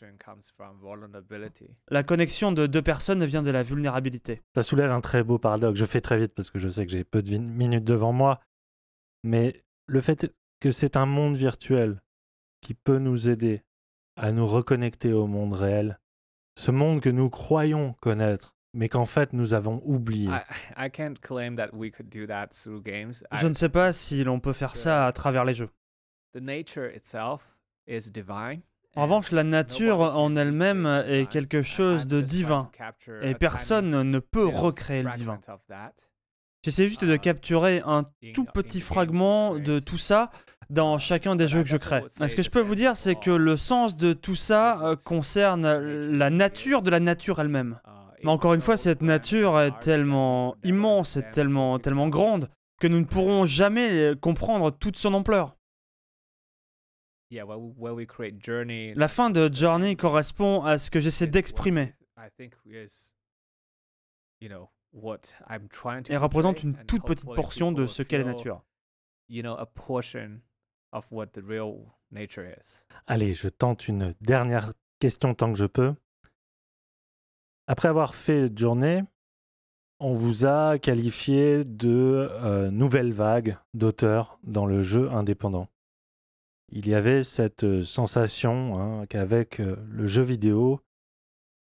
La 1.88 2.02
connexion 2.02 2.50
de 2.50 2.66
deux 2.66 2.82
personnes 2.82 3.24
vient 3.24 3.44
de 3.44 3.52
la 3.52 3.62
vulnérabilité. 3.62 4.42
Ça 4.56 4.64
soulève 4.64 4.90
un 4.90 5.00
très 5.00 5.22
beau 5.22 5.38
paradoxe. 5.38 5.78
Je 5.78 5.84
fais 5.84 6.00
très 6.00 6.18
vite 6.18 6.34
parce 6.34 6.50
que 6.50 6.58
je 6.58 6.68
sais 6.68 6.84
que 6.84 6.90
j'ai 6.90 7.04
peu 7.04 7.22
de 7.22 7.36
minutes 7.38 7.84
devant 7.84 8.12
moi. 8.12 8.40
Mais 9.22 9.64
le 9.86 10.00
fait 10.00 10.34
que 10.58 10.72
c'est 10.72 10.96
un 10.96 11.06
monde 11.06 11.36
virtuel 11.36 12.00
qui 12.62 12.74
peut 12.74 12.98
nous 12.98 13.28
aider 13.28 13.62
à 14.16 14.32
nous 14.32 14.46
reconnecter 14.46 15.12
au 15.12 15.26
monde 15.26 15.52
réel, 15.52 15.98
ce 16.58 16.70
monde 16.70 17.00
que 17.00 17.10
nous 17.10 17.28
croyons 17.30 17.94
connaître, 18.00 18.54
mais 18.72 18.88
qu'en 18.88 19.06
fait 19.06 19.32
nous 19.32 19.54
avons 19.54 19.82
oublié. 19.84 20.30
Je 23.32 23.46
ne 23.46 23.54
sais 23.54 23.68
pas 23.68 23.92
si 23.92 24.24
l'on 24.24 24.40
peut 24.40 24.52
faire 24.52 24.76
ça 24.76 25.06
à 25.06 25.12
travers 25.12 25.44
les 25.44 25.54
jeux. 25.54 25.70
En 28.96 29.02
revanche, 29.02 29.30
la 29.30 29.44
nature 29.44 30.00
en 30.00 30.36
elle-même 30.36 30.86
est 31.06 31.28
quelque 31.28 31.62
chose 31.62 32.06
de 32.06 32.22
divin, 32.22 32.70
et 33.22 33.34
personne 33.34 34.02
ne 34.02 34.18
peut 34.18 34.46
recréer 34.46 35.02
le 35.02 35.10
divin. 35.12 35.38
J'essaie 36.62 36.88
juste 36.88 37.04
de 37.04 37.16
capturer 37.16 37.82
un 37.84 38.04
tout 38.34 38.46
petit 38.46 38.80
fragment 38.80 39.56
de 39.56 39.78
tout 39.78 39.98
ça 39.98 40.30
dans 40.70 40.98
chacun 40.98 41.36
des 41.36 41.48
jeux 41.48 41.62
que 41.62 41.68
je 41.68 41.76
crée. 41.76 42.02
Ce 42.08 42.34
que 42.34 42.42
je 42.42 42.50
peux 42.50 42.60
vous 42.60 42.74
dire, 42.74 42.96
c'est 42.96 43.14
que 43.14 43.30
le 43.30 43.56
sens 43.56 43.96
de 43.96 44.12
tout 44.12 44.34
ça 44.34 44.80
euh, 44.82 44.96
concerne 44.96 45.78
la 45.78 46.30
nature 46.30 46.82
de 46.82 46.90
la 46.90 47.00
nature 47.00 47.40
elle-même. 47.40 47.78
Mais 48.22 48.30
encore 48.30 48.54
une 48.54 48.60
fois, 48.60 48.76
cette 48.76 49.02
nature 49.02 49.60
est 49.60 49.78
tellement 49.80 50.56
immense 50.64 51.16
et 51.16 51.22
tellement, 51.32 51.78
tellement 51.78 52.08
grande 52.08 52.50
que 52.80 52.86
nous 52.86 53.00
ne 53.00 53.04
pourrons 53.04 53.46
jamais 53.46 54.14
comprendre 54.20 54.70
toute 54.70 54.96
son 54.96 55.14
ampleur. 55.14 55.56
La 57.30 59.08
fin 59.08 59.30
de 59.30 59.52
Journey 59.52 59.96
correspond 59.96 60.62
à 60.64 60.78
ce 60.78 60.90
que 60.90 61.00
j'essaie 61.00 61.26
d'exprimer 61.26 61.94
et 66.08 66.16
représente 66.16 66.62
une 66.62 66.76
toute 66.86 67.04
petite 67.04 67.34
portion 67.34 67.72
de 67.72 67.86
ce 67.86 68.02
qu'est 68.02 68.18
la 68.18 68.24
nature. 68.24 68.62
Allez, 73.06 73.34
je 73.34 73.48
tente 73.48 73.88
une 73.88 74.14
dernière 74.20 74.72
question 74.98 75.34
tant 75.34 75.52
que 75.52 75.58
je 75.58 75.66
peux. 75.66 75.94
Après 77.66 77.88
avoir 77.88 78.14
fait 78.14 78.56
journée, 78.56 79.02
on 79.98 80.12
vous 80.12 80.46
a 80.46 80.78
qualifié 80.78 81.64
de 81.64 82.28
euh, 82.30 82.70
nouvelle 82.70 83.12
vague 83.12 83.56
d'auteurs 83.74 84.38
dans 84.44 84.66
le 84.66 84.82
jeu 84.82 85.10
indépendant. 85.10 85.68
Il 86.70 86.88
y 86.88 86.94
avait 86.94 87.22
cette 87.22 87.64
euh, 87.64 87.82
sensation 87.82 88.74
hein, 88.78 89.06
qu'avec 89.06 89.60
euh, 89.60 89.76
le 89.88 90.06
jeu 90.06 90.22
vidéo, 90.22 90.80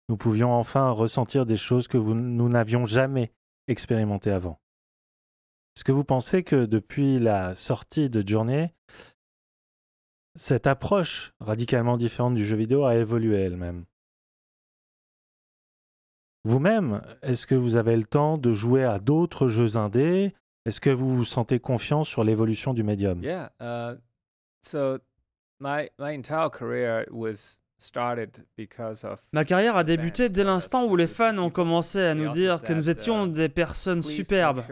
nous 0.08 0.16
pouvions 0.16 0.52
enfin 0.52 0.90
ressentir 0.90 1.46
des 1.46 1.56
choses 1.56 1.88
que 1.88 1.98
nous 1.98 2.48
n'avions 2.48 2.86
jamais 2.86 3.32
expérimentées 3.68 4.30
avant. 4.30 4.60
Est-ce 5.74 5.84
que 5.84 5.92
vous 5.92 6.04
pensez 6.04 6.42
que 6.42 6.66
depuis 6.66 7.18
la 7.18 7.54
sortie 7.54 8.10
de 8.10 8.26
Journée, 8.26 8.74
cette 10.34 10.66
approche 10.66 11.32
radicalement 11.40 11.96
différente 11.96 12.34
du 12.34 12.44
jeu 12.44 12.56
vidéo 12.56 12.84
a 12.84 12.96
évolué 12.96 13.36
elle-même. 13.36 13.84
Vous-même, 16.44 17.02
est-ce 17.22 17.46
que 17.46 17.54
vous 17.54 17.76
avez 17.76 17.96
le 17.96 18.02
temps 18.02 18.36
de 18.36 18.52
jouer 18.52 18.84
à 18.84 18.98
d'autres 18.98 19.48
jeux 19.48 19.76
indés? 19.76 20.34
Est-ce 20.64 20.80
que 20.80 20.90
vous 20.90 21.16
vous 21.16 21.24
sentez 21.24 21.60
confiant 21.60 22.02
sur 22.04 22.24
l'évolution 22.24 22.74
du 22.74 22.82
médium? 22.82 23.22
Yeah, 23.22 23.50
uh, 23.60 23.96
so 24.62 24.98
my 25.60 25.88
my 25.98 26.16
entire 26.16 26.50
career 26.50 27.06
was 27.10 27.60
Ma 29.32 29.44
carrière 29.44 29.76
a 29.76 29.84
débuté 29.84 30.28
dès 30.28 30.44
l'instant 30.44 30.84
où 30.84 30.96
les 30.96 31.06
fans 31.06 31.36
ont 31.38 31.50
commencé 31.50 32.00
à 32.00 32.14
nous 32.14 32.30
dire 32.30 32.62
que 32.62 32.72
nous 32.72 32.90
étions 32.90 33.26
des 33.26 33.48
personnes 33.48 34.02
superbes, 34.02 34.62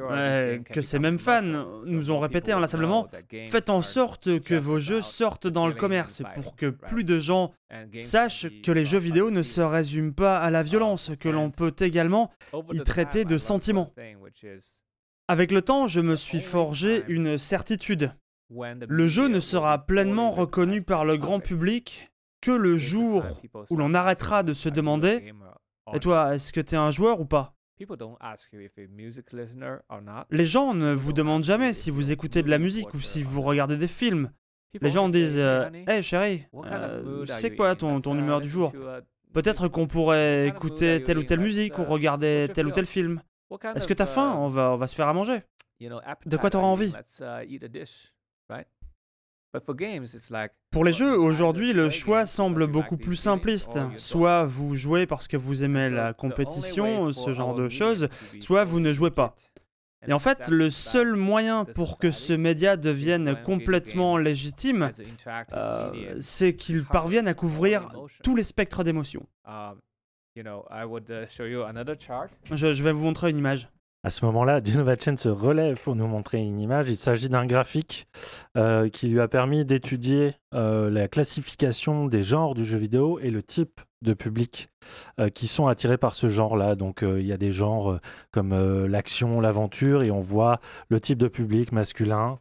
que 0.65 0.81
ces 0.81 0.99
mêmes 0.99 1.19
fans 1.19 1.67
nous 1.85 2.11
ont 2.11 2.19
répété 2.19 2.53
inlassablement 2.53 3.09
Faites 3.49 3.71
en 3.71 3.83
sorte 3.83 4.41
que 4.41 4.55
vos 4.55 4.81
jeux 4.81 5.03
sortent 5.03 5.47
dans 5.47 5.67
le 5.67 5.75
commerce 5.75 6.23
pour 6.35 6.57
que 6.57 6.67
plus 6.67 7.05
de 7.05 7.19
gens 7.19 7.53
sachent 8.01 8.47
que 8.63 8.73
les 8.73 8.85
jeux 8.85 8.99
vidéo 8.99 9.31
ne 9.31 9.43
se 9.43 9.61
résument 9.61 10.13
pas 10.13 10.39
à 10.39 10.51
la 10.51 10.63
violence, 10.63 11.11
que 11.19 11.29
l'on 11.29 11.51
peut 11.51 11.75
également 11.81 12.31
y 12.73 12.81
traiter 12.81 13.25
de 13.25 13.39
sentiments. 13.39 13.93
Avec 15.29 15.53
le 15.53 15.63
temps, 15.63 15.87
je 15.87 16.01
me 16.01 16.17
suis 16.17 16.41
forgé 16.41 17.05
une 17.09 17.39
certitude. 17.39 18.13
Le 18.51 19.07
jeu 19.07 19.29
ne 19.29 19.39
sera 19.39 19.87
pleinement 19.87 20.31
reconnu 20.31 20.83
par 20.83 21.05
le 21.05 21.17
grand 21.17 21.39
public 21.39 22.11
que 22.41 22.51
le 22.51 22.79
jour 22.79 23.25
où 23.71 23.77
l'on 23.77 23.95
arrêtera 23.95 24.43
de 24.43 24.53
se 24.55 24.69
demander 24.69 25.33
Et 25.93 25.99
toi, 26.01 26.35
est-ce 26.35 26.53
que 26.53 26.61
tu 26.61 26.75
es 26.75 26.79
un 26.79 26.91
joueur 26.91 27.21
ou 27.21 27.25
pas? 27.27 27.55
Les 30.31 30.47
gens 30.47 30.75
ne 30.75 30.93
vous 30.93 31.13
demandent 31.13 31.45
jamais 31.45 31.73
si 31.73 31.91
vous 31.91 32.11
écoutez 32.11 32.43
de 32.43 32.51
la 32.51 32.59
musique 32.59 32.93
ou 32.95 33.01
si 33.01 33.23
vous 33.23 33.41
regardez 33.43 33.77
des 33.77 33.89
films. 33.89 34.31
Les 34.81 34.91
gens 34.91 35.09
disent 35.09 35.39
Hé 35.39 35.85
hey, 35.87 36.03
chérie, 36.03 36.47
euh, 36.55 37.25
c'est 37.27 37.57
quoi 37.57 37.75
ton, 37.75 38.01
ton 38.01 38.17
humeur 38.19 38.41
du 38.41 38.49
jour? 38.49 38.73
Peut-être 39.33 39.69
qu'on 39.69 39.87
pourrait 39.87 40.49
écouter 40.49 41.03
telle 41.03 41.19
ou 41.19 41.23
telle 41.23 41.41
musique 41.41 41.79
ou 41.79 41.85
regarder 41.85 42.49
tel 42.53 42.67
ou 42.67 42.71
tel 42.71 42.87
film. 42.87 43.21
Est-ce 43.75 43.87
que 43.89 43.95
t'as 43.95 44.07
faim? 44.07 44.35
on 44.37 44.49
va, 44.49 44.73
on 44.73 44.77
va 44.77 44.87
se 44.87 44.95
faire 44.95 45.09
à 45.09 45.13
manger. 45.13 45.41
De 46.27 46.37
quoi 46.37 46.51
t'auras 46.51 46.67
envie? 46.67 46.93
Pour 50.71 50.85
les 50.85 50.93
jeux, 50.93 51.19
aujourd'hui, 51.19 51.73
le 51.73 51.91
choix 51.91 52.25
semble 52.25 52.67
beaucoup 52.69 52.97
plus 52.97 53.17
simpliste. 53.17 53.79
Soit 53.97 54.45
vous 54.45 54.77
jouez 54.77 55.07
parce 55.07 55.27
que 55.27 55.37
vous 55.37 55.65
aimez 55.65 55.91
la 55.91 56.13
compétition, 56.13 57.13
ce 57.13 57.33
genre 57.33 57.55
de 57.55 57.69
choses, 57.69 58.09
soit 58.41 58.65
vous 58.65 58.81
ne 58.81 58.93
jouez 58.93 59.11
pas. 59.11 59.35
Et 60.07 60.13
en 60.13 60.19
fait, 60.19 60.49
le 60.49 60.71
seul 60.71 61.15
moyen 61.15 61.65
pour 61.65 61.99
que 61.99 62.11
ce 62.11 62.33
média 62.33 62.77
devienne 62.77 63.37
complètement 63.45 64.17
légitime, 64.17 64.91
euh, 65.53 66.17
c'est 66.21 66.55
qu'il 66.57 66.85
parvienne 66.85 67.29
à 67.29 67.35
couvrir 67.35 67.91
tous 68.23 68.35
les 68.35 68.43
spectres 68.43 68.83
d'émotions. 68.83 69.27
Uh, 69.47 69.75
je 72.51 72.83
vais 72.83 72.93
vous 72.93 73.05
montrer 73.05 73.31
une 73.31 73.39
image. 73.39 73.69
À 74.03 74.09
ce 74.09 74.25
moment-là, 74.25 74.61
Chen 75.01 75.19
se 75.19 75.29
relève 75.29 75.81
pour 75.83 75.95
nous 75.95 76.07
montrer 76.07 76.39
une 76.39 76.59
image. 76.59 76.89
Il 76.89 76.97
s'agit 76.97 77.29
d'un 77.29 77.45
graphique 77.45 78.07
euh, 78.57 78.89
qui 78.89 79.09
lui 79.09 79.21
a 79.21 79.29
permis 79.29 79.65
d'étudier 79.65 80.35
euh, 80.55 80.91
la 80.91 81.07
classification 81.07 82.07
des 82.07 82.23
genres 82.23 82.55
du 82.55 82.65
jeu 82.65 82.79
vidéo 82.79 83.19
et 83.19 83.31
le 83.31 83.43
type 83.43 83.81
de 84.01 84.15
public 84.15 84.71
euh, 85.19 85.29
qui 85.29 85.47
sont 85.47 85.67
attirés 85.67 85.99
par 85.99 86.15
ce 86.15 86.29
genre-là. 86.29 86.77
Donc 86.77 87.03
il 87.03 87.27
y 87.27 87.33
a 87.33 87.37
des 87.37 87.53
genres 87.53 87.99
comme 88.31 88.87
l'action, 88.87 89.41
l'aventure, 89.41 90.03
et 90.03 90.11
on 90.11 90.21
voit 90.21 90.61
le 90.89 90.99
type 90.99 91.19
de 91.19 91.29
public 91.29 91.73
masculin 91.73 92.39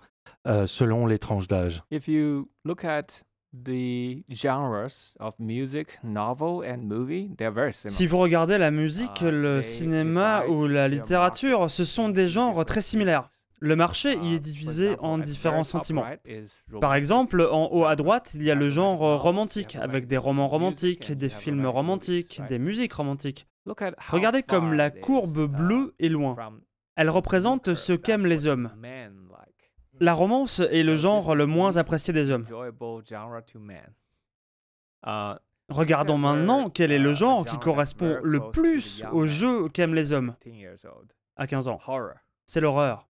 selon 0.66 1.06
les 1.06 1.20
tranches 1.20 1.48
d'âge. 1.48 1.84
Si 7.72 8.08
vous 8.08 8.18
regardez 8.18 8.58
la 8.58 8.72
musique, 8.72 9.22
uh, 9.22 9.32
le 9.32 9.64
cinéma 9.64 10.46
ou 10.48 10.68
la 10.68 10.88
littérature, 10.88 11.70
ce 11.70 11.84
sont 11.84 12.10
des 12.10 12.30
genres 12.30 12.64
très 12.66 12.82
similaires. 12.82 13.28
Le 13.62 13.76
marché 13.76 14.16
y 14.24 14.36
est 14.36 14.40
divisé 14.40 14.96
en 15.00 15.18
différents 15.18 15.66
sentiments. 15.66 16.06
Par 16.80 16.96
exemple, 16.96 17.42
en 17.52 17.70
haut 17.72 17.86
à 17.86 17.96
droite, 17.96 18.32
il 18.34 18.44
y 18.44 18.52
a 18.52 18.56
le 18.56 18.70
genre 18.70 19.22
romantique, 19.22 19.76
avec 19.76 20.08
des 20.08 20.18
romans 20.18 20.48
romantiques, 20.48 21.12
des 21.12 21.30
films 21.30 21.66
romantiques, 21.66 22.42
des 22.48 22.60
musiques 22.60 22.94
romantiques. 22.94 23.48
Regardez 24.10 24.44
comme 24.44 24.74
la 24.74 24.90
courbe 24.90 25.48
bleue 25.48 25.94
est 26.00 26.10
loin. 26.10 26.36
Elle 26.96 27.10
représente 27.10 27.74
ce 27.74 27.94
qu'aiment 27.94 28.26
les 28.26 28.48
hommes. 28.48 28.72
La 30.00 30.14
romance 30.14 30.60
est 30.60 30.84
le 30.84 30.96
genre 30.98 31.36
le 31.36 31.46
moins 31.46 31.78
apprécié 31.78 32.14
des 32.14 32.30
hommes. 32.32 32.46
Regardons 35.70 36.18
maintenant 36.18 36.70
quel 36.70 36.92
est 36.92 37.00
le 37.00 37.14
genre 37.14 37.46
qui 37.46 37.56
correspond 37.60 38.20
le 38.24 38.40
plus 38.52 39.04
au 39.12 39.28
jeu 39.28 39.70
qu'aiment 39.70 39.94
les 39.94 40.14
hommes 40.14 40.36
à 41.36 41.46
15 41.48 41.68
ans. 41.68 41.78
C'est 42.46 42.60
l'horreur. 42.62 43.08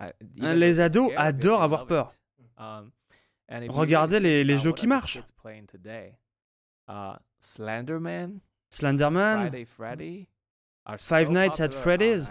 Uh, 0.00 0.04
Hein, 0.40 0.54
Les 0.54 0.78
ados 0.80 1.10
adorent 1.16 1.62
avoir 1.62 1.86
peur. 1.86 2.12
Um, 2.58 2.90
Regardez 3.70 4.20
les- 4.20 4.44
jeux 4.58 4.72
qui 4.72 4.86
marchent. 4.86 5.20
uh, 6.88 7.16
Slenderman, 8.70 9.60
Five 10.98 11.30
Nights 11.30 11.60
at 11.60 11.70
Freddy's. 11.72 12.30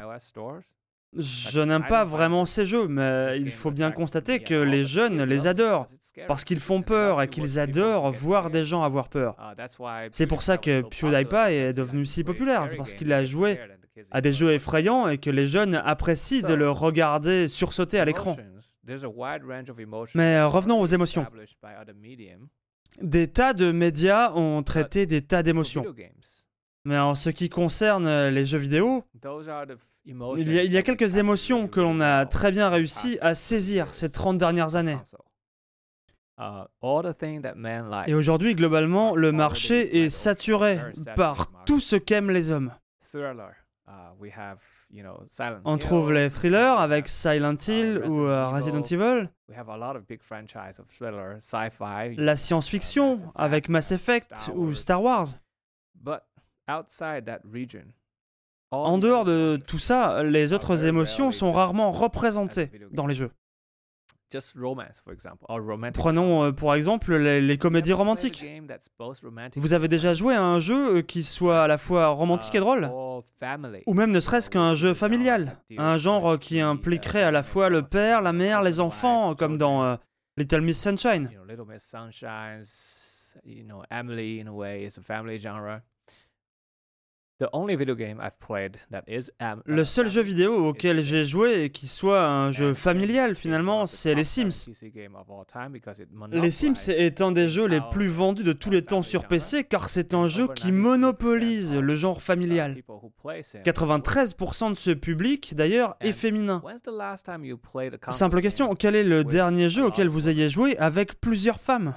Je 1.15 1.59
n'aime 1.61 1.85
pas 1.87 2.05
vraiment 2.05 2.45
ces 2.45 2.65
jeux, 2.65 2.87
mais 2.87 3.37
il 3.37 3.51
faut 3.51 3.71
bien 3.71 3.91
constater 3.91 4.39
que 4.39 4.53
les 4.53 4.85
jeunes 4.85 5.23
les 5.23 5.47
adorent, 5.47 5.87
parce 6.27 6.43
qu'ils 6.43 6.59
font 6.59 6.81
peur 6.81 7.21
et 7.21 7.27
qu'ils 7.27 7.59
adorent 7.59 8.11
voir 8.11 8.49
des 8.49 8.65
gens 8.65 8.83
avoir 8.83 9.09
peur. 9.09 9.35
Uh, 9.39 10.09
C'est 10.11 10.27
pour 10.27 10.43
ça 10.43 10.57
que 10.57 10.81
PewDiePie 10.81 11.53
est 11.53 11.73
devenu 11.73 12.05
si 12.05 12.23
populaire, 12.23 12.65
c'est 12.67 12.77
parce 12.77 12.93
qu'il 12.93 13.11
a 13.13 13.23
joué 13.25 13.59
à 14.11 14.21
des 14.21 14.31
jeux 14.31 14.53
effrayants 14.53 15.07
et 15.07 15.17
que 15.17 15.29
les 15.29 15.47
jeunes 15.47 15.75
apprécient 15.75 16.47
de 16.47 16.53
le 16.53 16.69
regarder 16.69 17.47
sursauter 17.47 17.99
à 17.99 18.05
l'écran. 18.05 18.37
Mais 20.15 20.35
euh, 20.35 20.47
revenons 20.47 20.79
aux 20.79 20.85
émotions. 20.85 21.25
Des 23.01 23.27
tas 23.27 23.53
de 23.53 23.71
médias 23.71 24.31
ont 24.33 24.63
traité 24.63 25.05
des 25.05 25.21
tas 25.21 25.43
d'émotions. 25.43 25.85
Mais 26.87 26.97
en 26.97 27.15
ce 27.15 27.29
qui 27.29 27.49
concerne 27.49 28.07
euh, 28.07 28.31
les 28.31 28.45
jeux 28.45 28.59
vidéo, 28.59 29.03
il 30.05 30.53
y, 30.53 30.57
a, 30.57 30.63
il 30.63 30.71
y 30.71 30.77
a 30.77 30.83
quelques 30.83 31.17
émotions 31.17 31.67
que 31.67 31.81
l'on 31.81 31.99
a 31.99 32.25
très 32.25 32.49
bien 32.49 32.69
réussi 32.69 33.17
à 33.19 33.35
saisir 33.35 33.93
ces 33.93 34.09
30 34.09 34.37
dernières 34.37 34.77
années. 34.77 34.97
Et 38.07 38.13
aujourd'hui, 38.13 38.55
globalement, 38.55 39.17
le 39.17 39.33
marché 39.33 40.05
est 40.05 40.09
saturé 40.09 40.79
par 41.17 41.51
tout 41.65 41.81
ce 41.81 41.97
qu'aiment 41.97 42.31
les 42.31 42.51
hommes. 42.51 42.71
On 45.65 45.77
trouve 45.77 46.13
les 46.13 46.29
thrillers 46.29 46.79
avec 46.79 47.09
Silent 47.09 47.57
Hill 47.67 48.01
ou 48.07 48.21
euh, 48.21 48.47
Resident 48.47 48.83
Evil, 48.83 49.29
la 52.15 52.37
science-fiction 52.37 53.15
avec 53.35 53.67
Mass 53.67 53.91
Effect 53.91 54.31
ou 54.55 54.73
Star 54.73 55.03
Wars. 55.03 55.27
En 58.71 58.97
dehors 58.97 59.23
de 59.23 59.57
tout 59.65 59.79
ça, 59.79 60.23
les 60.23 60.51
autres 60.51 60.85
émotions 60.85 61.31
sont 61.31 61.51
rarement 61.53 61.91
représentées 61.91 62.69
dans 62.91 63.07
les 63.07 63.15
jeux. 63.15 63.31
Prenons 65.93 66.43
euh, 66.43 66.51
pour 66.51 66.75
exemple 66.75 67.15
les, 67.15 67.39
les 67.39 67.57
comédies 67.57 67.93
romantiques. 67.93 68.43
Vous 69.61 69.71
avez 69.71 69.87
déjà 69.87 70.13
joué 70.13 70.35
à 70.35 70.43
un 70.43 70.59
jeu 70.59 70.97
euh, 70.97 71.01
qui 71.01 71.23
soit 71.23 71.63
à 71.63 71.67
la 71.67 71.77
fois 71.77 72.07
romantique 72.07 72.53
et 72.53 72.59
drôle? 72.59 72.89
Ou 73.87 73.93
même 73.93 74.11
ne 74.11 74.19
serait-ce 74.19 74.49
qu'un 74.49 74.75
jeu 74.75 74.93
familial. 74.93 75.55
Un 75.77 75.97
genre 75.97 76.33
euh, 76.33 76.37
qui 76.37 76.59
impliquerait 76.59 77.23
à 77.23 77.31
la 77.31 77.41
fois 77.41 77.69
le 77.69 77.83
père, 77.83 78.21
la 78.21 78.33
mère, 78.33 78.61
les 78.63 78.81
enfants, 78.81 79.33
comme 79.33 79.57
dans 79.57 79.85
euh, 79.85 79.95
Little 80.35 80.59
Miss 80.59 80.81
Sunshine. 80.81 81.29
The 87.39 87.49
only 87.53 87.75
video 87.75 87.93
game 87.93 88.19
I've 88.19 88.39
played 88.39 88.77
that 88.89 89.03
is 89.07 89.29
Le 89.65 89.83
seul 89.83 90.09
jeu 90.09 90.23
vidéo 90.23 90.69
auquel 90.69 91.03
j'ai 91.03 91.23
joué 91.23 91.65
et 91.65 91.69
qui 91.69 91.87
soit 91.87 92.25
un 92.25 92.51
jeu 92.51 92.73
familial 92.73 93.35
finalement, 93.35 93.85
c'est 93.85 94.15
les 94.15 94.23
Sims. 94.23 94.65
Les 96.31 96.49
Sims 96.49 96.73
un 97.19 97.31
des 97.31 97.47
jeux 97.47 97.67
les 97.67 97.79
plus 97.91 98.07
vendus 98.07 98.43
de 98.43 98.53
tous 98.53 98.71
les 98.71 98.83
temps 98.83 99.03
sur 99.03 99.27
PC 99.27 99.63
car 99.65 99.89
c'est 99.89 100.15
un 100.15 100.25
jeu 100.25 100.47
qui 100.55 100.71
monopolise 100.71 101.75
le 101.75 101.95
genre 101.95 102.23
familial. 102.23 102.73
people 102.73 102.95
who 102.95 103.11
play 103.21 103.43
Sims. 103.43 103.61
93% 103.61 104.71
de 104.71 104.75
ce 104.75 104.89
public 104.89 105.53
d'ailleurs 105.53 105.95
est 106.01 106.13
féminin. 106.13 106.63
Simple 108.09 108.41
question, 108.41 108.73
quel 108.73 108.95
est 108.95 109.03
le 109.03 109.23
dernier 109.23 109.69
jeu 109.69 109.85
auquel 109.85 110.07
vous 110.07 110.27
ayez 110.27 110.49
joué 110.49 110.75
avec 110.77 111.21
plusieurs 111.21 111.59
femmes? 111.59 111.93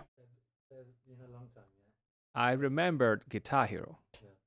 I 2.34 2.54
remembered 2.54 3.22
Guitar 3.30 3.64
Hero. 3.64 3.99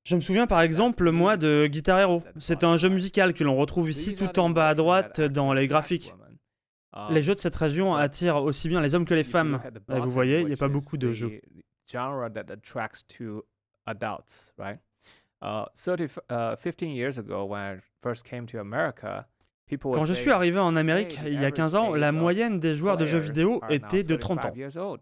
Je 0.04 0.16
me 0.16 0.22
souviens 0.22 0.48
par 0.48 0.62
exemple 0.62 1.10
moi 1.12 1.38
de 1.38 1.68
Guitar 1.68 2.00
Hero. 2.00 2.24
C'est 2.38 2.64
un 2.64 2.76
jeu 2.78 2.90
musical 2.90 3.34
que 3.34 3.44
l'on 3.44 3.54
retrouve 3.54 3.90
ici 3.90 4.16
tout 4.16 4.38
en 4.40 4.50
bas 4.50 4.70
à 4.70 4.76
droite 4.76 5.22
dans 5.22 5.54
les 5.54 5.68
graphiques. 5.68 6.14
Les 7.10 7.24
jeux 7.24 7.36
de 7.36 7.40
cette 7.40 7.56
région 7.56 7.96
attirent 7.96 8.38
aussi 8.44 8.70
bien 8.70 8.82
les 8.82 8.94
hommes 8.96 9.06
que 9.06 9.14
les 9.14 9.24
femmes. 9.24 9.60
Et 9.64 9.70
vous 9.70 9.80
bottom, 9.96 10.10
voyez, 10.10 10.42
il 10.42 10.48
n'y 10.48 10.54
a 10.54 10.58
pas 10.58 10.68
beaucoup 10.68 10.98
de 10.98 11.12
jeux. 11.12 11.40
Genre 11.92 12.30
that 12.34 12.52
attracts 12.52 13.06
to 13.18 13.44
adults, 13.86 14.54
right? 14.58 14.80
30, 15.42 16.08
f- 16.08 16.20
15 16.58 16.96
years 16.96 17.18
ago, 17.20 17.46
when 17.46 17.78
I 17.78 17.82
first 18.02 18.24
came 18.24 18.46
to 18.46 18.60
America, 18.60 19.28
people 19.68 19.90
would 19.90 20.00
Quand 20.00 20.06
je 20.06 20.14
suis 20.14 20.32
arrivé 20.32 20.60
en 20.60 20.76
Amérique 20.78 21.18
"Hey, 21.18 21.32
the 21.32 21.34
il 21.34 21.42
y 21.42 21.46
a 21.46 21.52
15 21.52 21.76
average 21.76 21.90
ans, 21.92 21.96
la 21.96 22.12
moyenne 22.14 22.60
des 22.60 22.76
joueurs 22.76 22.96
de 22.98 23.06
jeux 23.06 23.18
vidéo 23.20 23.62
était 23.70 24.04
de 24.04 24.16
30 24.16 24.40
ans. 24.40 24.42
35 24.54 24.56
years 24.58 24.78
old." 24.78 25.02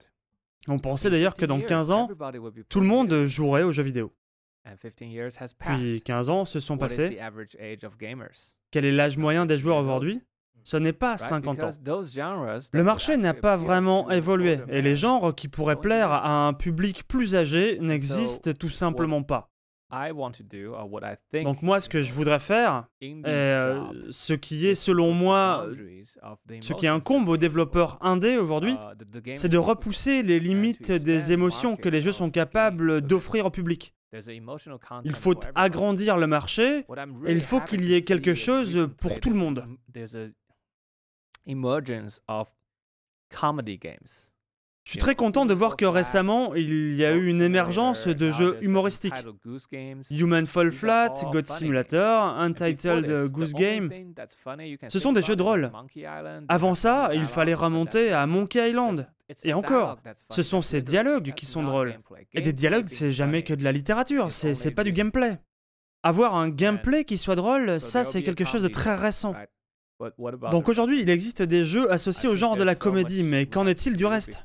On 0.68 0.80
pensait 0.80 1.10
d'ailleurs 1.12 1.36
que 1.36 1.42
15 1.42 1.48
dans 1.50 1.58
years, 1.58 1.68
15 1.68 1.92
ans, 1.92 2.10
tout 2.70 2.80
le 2.80 2.88
monde 2.88 3.26
jouerait 3.28 3.64
aux 3.64 3.72
jeux 3.72 3.84
vidéo. 3.84 4.12
And 4.66 4.76
15 4.80 5.10
years 5.10 5.32
has 5.40 5.54
Puis 5.58 5.94
passed. 5.94 6.04
15 6.04 6.30
ans 6.30 6.46
se 6.46 6.60
sont 6.60 6.78
passés. 6.78 7.18
Quel 8.70 8.86
est 8.86 8.92
l'âge 8.92 9.18
moyen 9.18 9.46
des 9.46 9.58
joueurs 9.58 9.78
50 9.78 9.86
years 9.86 9.96
old. 9.96 10.04
aujourd'hui 10.04 10.22
Ce 10.64 10.78
n'est 10.78 10.94
pas 10.94 11.16
Right? 11.16 11.20
50 11.20 11.64
ans. 11.64 11.70
Le 12.74 12.84
marché 12.84 13.18
n'a 13.18 13.34
pas 13.34 13.58
vraiment 13.58 14.12
évolué 14.12 14.60
et 14.70 14.82
les 14.82 14.96
genres 14.96 15.34
qui 15.34 15.48
pourraient 15.48 15.80
plaire 15.80 16.12
à 16.12 16.48
un 16.48 16.54
public 16.54 17.08
plus 17.08 17.36
âgé 17.36 17.80
n'existent 17.80 18.54
tout 18.54 18.70
simplement 18.70 19.24
pas. 19.24 19.52
Donc 21.44 21.62
moi, 21.62 21.80
ce 21.82 21.90
que 21.90 22.02
je 22.02 22.14
voudrais 22.14 22.40
faire, 22.40 22.86
est, 23.02 23.28
euh, 23.28 23.84
ce 24.10 24.32
qui 24.34 24.68
est 24.68 24.76
selon 24.76 25.12
moi, 25.12 25.68
ce 26.62 26.74
qui 26.74 26.88
incombe 26.88 27.28
aux 27.28 27.36
développeurs 27.36 27.98
indés 28.00 28.38
aujourd'hui, 28.38 28.74
uh, 28.74 29.36
c'est 29.36 29.50
de 29.50 29.58
repousser 29.58 30.24
les 30.24 30.40
limites 30.40 30.92
des 30.92 31.34
émotions 31.34 31.76
que 31.76 31.90
les 31.90 32.02
jeux 32.02 32.14
sont 32.14 32.30
capables 32.30 33.02
d'offrir 33.02 33.48
au 33.48 33.50
public. 33.50 33.94
Il 35.04 35.16
faut 35.16 35.36
agrandir 35.56 36.18
le 36.18 36.28
marché 36.28 36.86
et 37.26 37.32
il 37.32 37.42
faut 37.42 37.62
qu'il 37.62 37.86
y 37.86 37.94
ait 37.94 38.04
quelque 38.04 38.34
chose 38.34 38.90
pour 39.00 39.20
tout 39.20 39.30
le 39.30 39.36
monde. 39.36 39.66
Je 44.84 44.90
suis 44.90 45.00
très 45.00 45.16
content 45.16 45.46
de 45.46 45.54
voir 45.54 45.78
que 45.78 45.86
récemment, 45.86 46.56
il 46.56 46.96
y 46.96 47.06
a 47.06 47.14
eu 47.14 47.28
une 47.28 47.42
émergence 47.42 48.08
de 48.08 48.32
jeux 48.32 48.58
humoristiques. 48.62 49.14
Human 50.10 50.46
Fall 50.48 50.72
Flat, 50.72 51.14
God 51.32 51.48
Simulator, 51.48 52.26
Untitled 52.40 53.32
Goose 53.32 53.54
Game. 53.54 53.92
Ce 54.90 55.00
sont 55.00 55.14
des 55.14 55.22
jeux 55.22 55.36
de 55.36 55.44
rôle. 55.44 55.72
Avant 56.50 56.76
ça, 56.76 57.12
il 57.14 57.28
fallait 57.28 57.54
remonter 57.54 58.12
à 58.12 58.26
Monkey 58.26 58.70
Island. 58.72 59.08
Et 59.44 59.54
encore, 59.54 59.98
ce 60.30 60.44
sont 60.44 60.62
ces 60.62 60.82
dialogues 60.82 61.34
qui 61.36 61.46
sont 61.46 61.64
drôles. 61.64 62.00
Et 62.34 62.42
des 62.42 62.54
dialogues, 62.54 62.88
c'est 62.88 63.12
jamais 63.12 63.44
que 63.44 63.54
de 63.54 63.64
la 63.64 63.72
littérature, 63.72 64.32
c'est 64.32 64.72
pas 64.72 64.84
du 64.84 64.92
gameplay. 64.92 65.40
Avoir 66.04 66.36
un 66.36 66.50
gameplay 66.50 67.04
qui 67.04 67.18
soit 67.18 67.36
drôle, 67.36 67.80
ça 67.80 68.04
c'est 68.04 68.24
quelque 68.24 68.46
chose 68.46 68.64
de 68.64 68.68
très 68.68 68.96
récent. 68.96 69.36
Donc 70.52 70.68
aujourd'hui, 70.68 71.02
il 71.02 71.10
existe 71.10 71.44
des 71.44 71.64
jeux 71.64 71.92
associés 71.92 72.28
au 72.28 72.36
genre 72.36 72.58
de 72.58 72.64
la 72.64 72.74
comédie, 72.74 73.22
mais 73.24 73.46
qu'en 73.46 73.68
est-il 73.68 73.96
du 73.98 74.06
reste? 74.06 74.44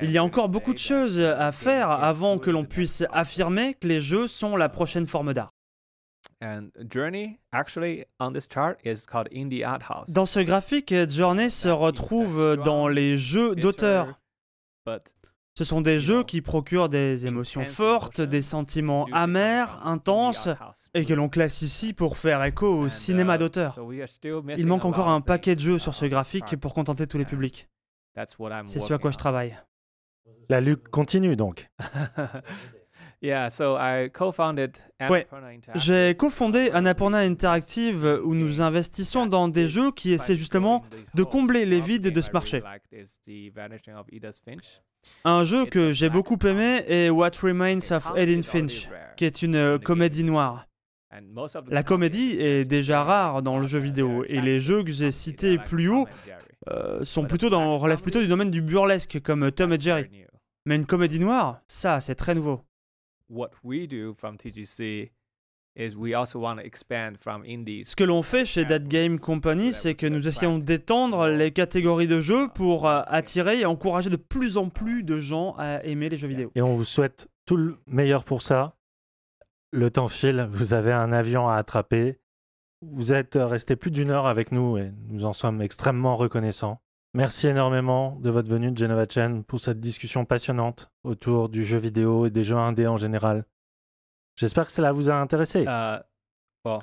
Il 0.00 0.12
y 0.12 0.18
a 0.18 0.22
encore 0.22 0.48
beaucoup 0.48 0.72
de 0.72 0.78
choses 0.78 1.20
à 1.20 1.50
faire 1.50 1.90
avant 1.90 2.38
que 2.38 2.50
l'on 2.50 2.64
puisse 2.64 3.04
affirmer 3.10 3.74
que 3.74 3.88
les 3.88 4.00
jeux 4.00 4.28
sont 4.28 4.56
la 4.56 4.68
prochaine 4.68 5.08
forme 5.08 5.34
d'art. 5.34 5.52
Dans 10.08 10.26
ce 10.26 10.40
graphique, 10.40 10.94
Journey 11.10 11.50
se 11.50 11.68
retrouve 11.68 12.56
dans 12.64 12.88
les 12.88 13.18
jeux 13.18 13.56
d'auteur. 13.56 14.20
But 14.86 15.14
Ce 15.54 15.64
sont 15.64 15.80
des 15.80 16.00
jeux 16.00 16.24
qui 16.24 16.40
procurent 16.40 16.88
des 16.88 17.26
émotions 17.26 17.64
fortes, 17.64 18.20
des 18.20 18.42
sentiments 18.42 19.06
amers, 19.12 19.80
intenses, 19.86 20.48
et 20.94 21.04
que 21.04 21.14
l'on 21.14 21.28
classe 21.28 21.62
ici 21.62 21.92
pour 21.92 22.18
faire 22.18 22.42
écho 22.44 22.66
au 22.66 22.88
cinéma 22.88 23.38
d'auteur. 23.38 23.78
Il 24.56 24.66
manque 24.66 24.84
encore 24.84 25.08
un 25.08 25.20
paquet 25.20 25.54
de 25.54 25.60
jeux 25.60 25.78
sur 25.78 25.94
ce 25.94 26.06
graphique 26.06 26.56
pour 26.56 26.74
contenter 26.74 27.06
tous 27.06 27.18
les 27.18 27.24
publics. 27.24 27.68
C'est 28.66 28.80
ce 28.80 28.92
à 28.92 28.98
quoi 28.98 29.10
je 29.10 29.18
travaille. 29.18 29.56
La 30.48 30.60
lutte 30.60 30.88
continue 30.88 31.36
donc. 31.36 31.70
yeah, 33.22 33.48
so 33.48 33.76
I 33.78 34.10
co-founded 34.12 34.76
Ouais, 35.08 35.26
j'ai 35.74 36.14
cofondé 36.18 36.70
Annapurna 36.72 37.18
Interactive 37.18 38.20
où 38.24 38.34
nous 38.34 38.60
investissons 38.60 39.26
dans 39.26 39.48
des 39.48 39.68
jeux 39.68 39.92
qui 39.92 40.12
essaient 40.12 40.36
justement 40.36 40.84
de 41.14 41.22
combler 41.22 41.64
les 41.64 41.80
vides 41.80 42.08
de 42.08 42.20
ce 42.20 42.30
marché. 42.32 42.62
Un 45.24 45.44
jeu 45.44 45.66
que 45.66 45.92
j'ai 45.92 46.10
beaucoup 46.10 46.38
aimé 46.44 46.84
est 46.86 47.10
What 47.10 47.30
Remains 47.42 47.90
of 47.90 48.12
Edith 48.16 48.46
Finch, 48.46 48.88
qui 49.16 49.24
est 49.24 49.42
une 49.42 49.56
euh, 49.56 49.78
comédie 49.78 50.24
noire. 50.24 50.66
La 51.68 51.82
comédie 51.82 52.36
est 52.40 52.64
déjà 52.64 53.02
rare 53.02 53.42
dans 53.42 53.58
le 53.58 53.66
jeu 53.66 53.78
vidéo 53.78 54.24
et 54.28 54.40
les 54.40 54.60
jeux 54.60 54.82
que 54.82 54.92
j'ai 54.92 55.10
cités 55.10 55.58
plus 55.58 55.88
haut 55.88 56.06
euh, 56.68 57.02
sont 57.02 57.24
plutôt 57.24 57.50
dans, 57.50 57.76
relèvent 57.76 58.02
plutôt 58.02 58.20
du 58.20 58.28
domaine 58.28 58.50
du 58.50 58.62
burlesque 58.62 59.20
comme 59.22 59.50
Tom 59.50 59.72
et 59.72 59.80
Jerry. 59.80 60.08
Mais 60.64 60.76
une 60.76 60.86
comédie 60.86 61.18
noire, 61.18 61.60
ça 61.66 62.00
c'est 62.00 62.14
très 62.14 62.34
nouveau. 62.34 62.62
What 63.32 63.52
we 63.64 63.88
do 63.88 64.12
from 64.12 64.36
TGC 64.36 65.10
is 65.74 65.96
we 65.96 66.14
also 66.14 66.38
want 66.38 66.56
to 66.56 66.66
expand 66.66 67.16
from 67.16 67.42
indies. 67.46 67.84
Ce 67.84 67.96
que 67.96 68.04
l'on 68.04 68.22
fait 68.22 68.44
chez 68.44 68.66
That 68.66 68.80
Game 68.80 69.18
Company, 69.18 69.72
c'est 69.72 69.94
que 69.94 70.06
nous 70.06 70.28
essayons 70.28 70.58
d'étendre 70.58 71.28
les 71.28 71.50
catégories 71.50 72.06
de 72.06 72.20
jeux 72.20 72.48
pour 72.48 72.86
euh, 72.86 73.00
attirer 73.06 73.60
et 73.60 73.64
encourager 73.64 74.10
de 74.10 74.16
plus 74.16 74.58
en 74.58 74.68
plus 74.68 75.02
de 75.02 75.16
gens 75.16 75.54
à 75.56 75.82
aimer 75.84 76.10
les 76.10 76.18
jeux 76.18 76.28
vidéo. 76.28 76.52
Et 76.54 76.60
on 76.60 76.76
vous 76.76 76.84
souhaite 76.84 77.30
tout 77.46 77.56
le 77.56 77.78
meilleur 77.86 78.24
pour 78.24 78.42
ça. 78.42 78.76
Le 79.70 79.90
temps 79.90 80.08
file, 80.08 80.46
vous 80.50 80.74
avez 80.74 80.92
un 80.92 81.10
avion 81.10 81.48
à 81.48 81.56
attraper. 81.56 82.18
Vous 82.82 83.14
êtes 83.14 83.38
resté 83.40 83.76
plus 83.76 83.90
d'une 83.90 84.10
heure 84.10 84.26
avec 84.26 84.52
nous 84.52 84.76
et 84.76 84.92
nous 85.08 85.24
en 85.24 85.32
sommes 85.32 85.62
extrêmement 85.62 86.16
reconnaissants. 86.16 86.82
Merci 87.14 87.48
énormément 87.48 88.16
de 88.20 88.30
votre 88.30 88.48
venue 88.48 88.70
de 88.70 88.78
Genova 88.78 89.04
Chen 89.06 89.44
pour 89.44 89.60
cette 89.60 89.80
discussion 89.80 90.24
passionnante 90.24 90.90
autour 91.04 91.50
du 91.50 91.62
jeu 91.64 91.78
vidéo 91.78 92.24
et 92.24 92.30
des 92.30 92.42
jeux 92.42 92.56
indés 92.56 92.86
en 92.86 92.96
général. 92.96 93.44
J'espère 94.36 94.66
que 94.66 94.72
cela 94.72 94.92
vous 94.92 95.10
a 95.10 95.14
intéressé. 95.14 95.64
Uh, 95.64 95.98
well, 96.64 96.78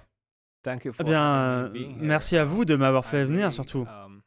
thank 0.64 0.86
you 0.86 0.92
Eh 0.92 0.98
for 0.98 1.04
bien, 1.04 1.24
euh, 1.24 1.70
being 1.70 1.96
here. 1.96 2.06
merci 2.06 2.38
à 2.38 2.46
vous 2.46 2.64
de 2.64 2.76
m'avoir 2.76 3.04
I 3.06 3.08
fait 3.08 3.26
venir 3.26 3.52
surtout. 3.52 3.88
um, 3.90 4.22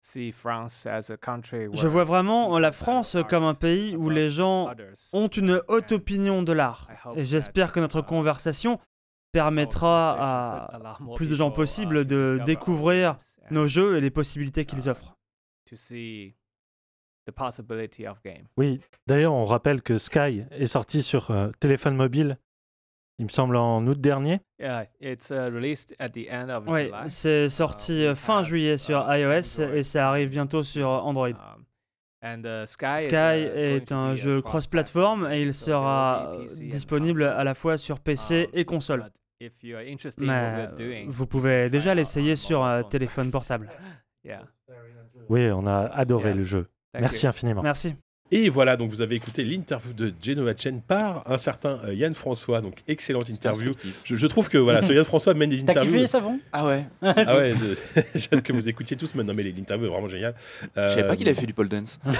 see 0.00 0.32
France 0.32 0.86
as 0.86 1.08
a 1.10 1.16
country 1.16 1.66
Je 1.72 1.82
where 1.82 1.88
vois 1.90 2.04
vraiment 2.04 2.58
la 2.58 2.72
France 2.72 3.16
comme 3.30 3.44
un 3.44 3.54
pays 3.54 3.94
où 3.94 4.10
les 4.10 4.32
gens 4.32 4.68
ont 5.12 5.28
une 5.28 5.60
haute 5.68 5.92
opinion 5.92 6.42
de 6.42 6.52
l'art. 6.52 6.88
Et 7.14 7.24
j'espère 7.24 7.70
que 7.72 7.78
notre 7.78 8.00
uh, 8.00 8.04
conversation 8.06 8.80
permettra 9.32 10.16
conversation 10.72 11.12
à 11.12 11.16
plus 11.16 11.28
de 11.28 11.34
gens 11.34 11.50
uh, 11.50 11.54
possible 11.54 12.04
to 12.04 12.04
de 12.04 12.40
découvrir 12.44 13.18
nos 13.50 13.66
jeux 13.68 13.96
et 13.96 14.00
les 14.00 14.10
possibilités 14.10 14.64
qu'ils 14.64 14.86
uh, 14.86 14.90
offrent. 14.90 15.16
to 15.66 15.76
see 15.76 16.34
the 17.26 17.32
possibility 17.32 18.06
of 18.06 18.22
game. 18.22 18.46
Oui, 18.56 18.80
d'ailleurs, 19.06 19.34
on 19.34 19.44
rappelle 19.44 19.82
que 19.82 19.98
Sky 19.98 20.44
est 20.50 20.66
sorti 20.66 21.02
sur 21.02 21.30
euh, 21.30 21.50
téléphone 21.58 21.96
mobile, 21.96 22.38
il 23.18 23.24
me 23.24 23.30
semble 23.30 23.56
en 23.56 23.86
août 23.86 24.00
dernier. 24.00 24.40
Uh, 24.60 24.84
Oui, 26.66 26.90
c'est 27.08 27.48
sorti 27.48 27.92
we 27.92 28.06
euh, 28.06 28.14
fin 28.14 28.42
juillet 28.42 28.78
sur 28.78 29.00
uh, 29.00 29.18
iOS 29.18 29.60
et 29.74 29.82
ça 29.82 30.08
arrive 30.08 30.28
bientôt 30.28 30.62
sur 30.62 30.88
Android. 30.88 31.30
And 32.28 32.42
uh, 32.44 32.66
Sky, 32.66 33.06
uh, 33.44 33.76
est 33.76 33.92
un 33.92 34.14
jeu 34.16 34.42
cross-platform 34.42 35.28
et 35.30 35.42
il 35.42 35.54
sera 35.54 36.32
euh, 36.34 36.46
disponible 36.60 37.22
à 37.24 37.44
la 37.44 37.54
fois 37.54 37.78
sur 37.78 38.00
PC 38.00 38.44
Um, 38.52 38.58
et 38.58 38.64
console. 38.64 39.00
but 39.04 39.12
if 39.40 39.52
you 39.62 39.76
are 39.76 39.82
interested 39.86 40.24
in 40.24 40.26
what 40.28 40.32
Mais 40.32 40.76
doing, 40.76 41.10
vous 41.10 41.26
pouvez 41.26 41.70
déjà 41.70 41.94
l'essayer 41.94 42.32
on 42.32 42.36
sur 42.36 42.60
mobile 42.60 42.72
euh, 42.78 42.80
phone 42.82 42.90
téléphone 42.90 43.24
first. 43.26 43.32
portable. 43.32 43.70
yeah. 44.24 44.42
Oui, 45.28 45.48
on 45.52 45.66
a 45.66 45.86
adoré 45.92 46.30
Yeah. 46.30 46.36
le 46.36 46.42
jeu. 46.42 46.62
Thank 46.92 47.02
Merci 47.02 47.26
you. 47.26 47.28
infiniment. 47.30 47.62
Merci. 47.62 47.94
Et 48.32 48.48
voilà, 48.48 48.76
donc 48.76 48.90
vous 48.90 49.02
avez 49.02 49.14
écouté 49.14 49.44
l'interview 49.44 49.92
de 49.92 50.12
Genova 50.20 50.52
Chen 50.56 50.80
par 50.80 51.30
un 51.30 51.38
certain 51.38 51.78
euh, 51.84 51.94
Yann 51.94 52.12
François, 52.14 52.60
donc 52.60 52.74
excellente 52.88 53.28
interview. 53.28 53.72
Je, 54.04 54.16
je 54.16 54.26
trouve 54.26 54.48
que 54.48 54.58
voilà, 54.58 54.82
ce 54.82 54.92
Yann 54.94 55.04
François 55.04 55.32
mène 55.34 55.50
des 55.50 55.58
T'as 55.62 55.72
interviews. 55.72 55.92
kiffé 55.94 56.06
Savon 56.08 56.40
Ah 56.52 56.66
ouais. 56.66 56.84
Ah 57.02 57.36
ouais, 57.38 57.54
j'ai 58.16 58.28
hâte 58.32 58.42
que 58.42 58.52
vous 58.52 58.68
écoutiez 58.68 58.96
tous 58.96 59.14
maintenant, 59.14 59.32
mais 59.34 59.44
l'interview 59.44 59.86
est 59.86 59.90
vraiment 59.90 60.08
géniale. 60.08 60.34
Je 60.74 60.80
savais 60.80 61.02
Euh, 61.02 61.08
pas 61.08 61.16
qu'il 61.16 61.28
avait 61.28 61.38
fait 61.38 61.46
du 61.46 61.54
pole 61.54 61.68
dance. 61.68 62.00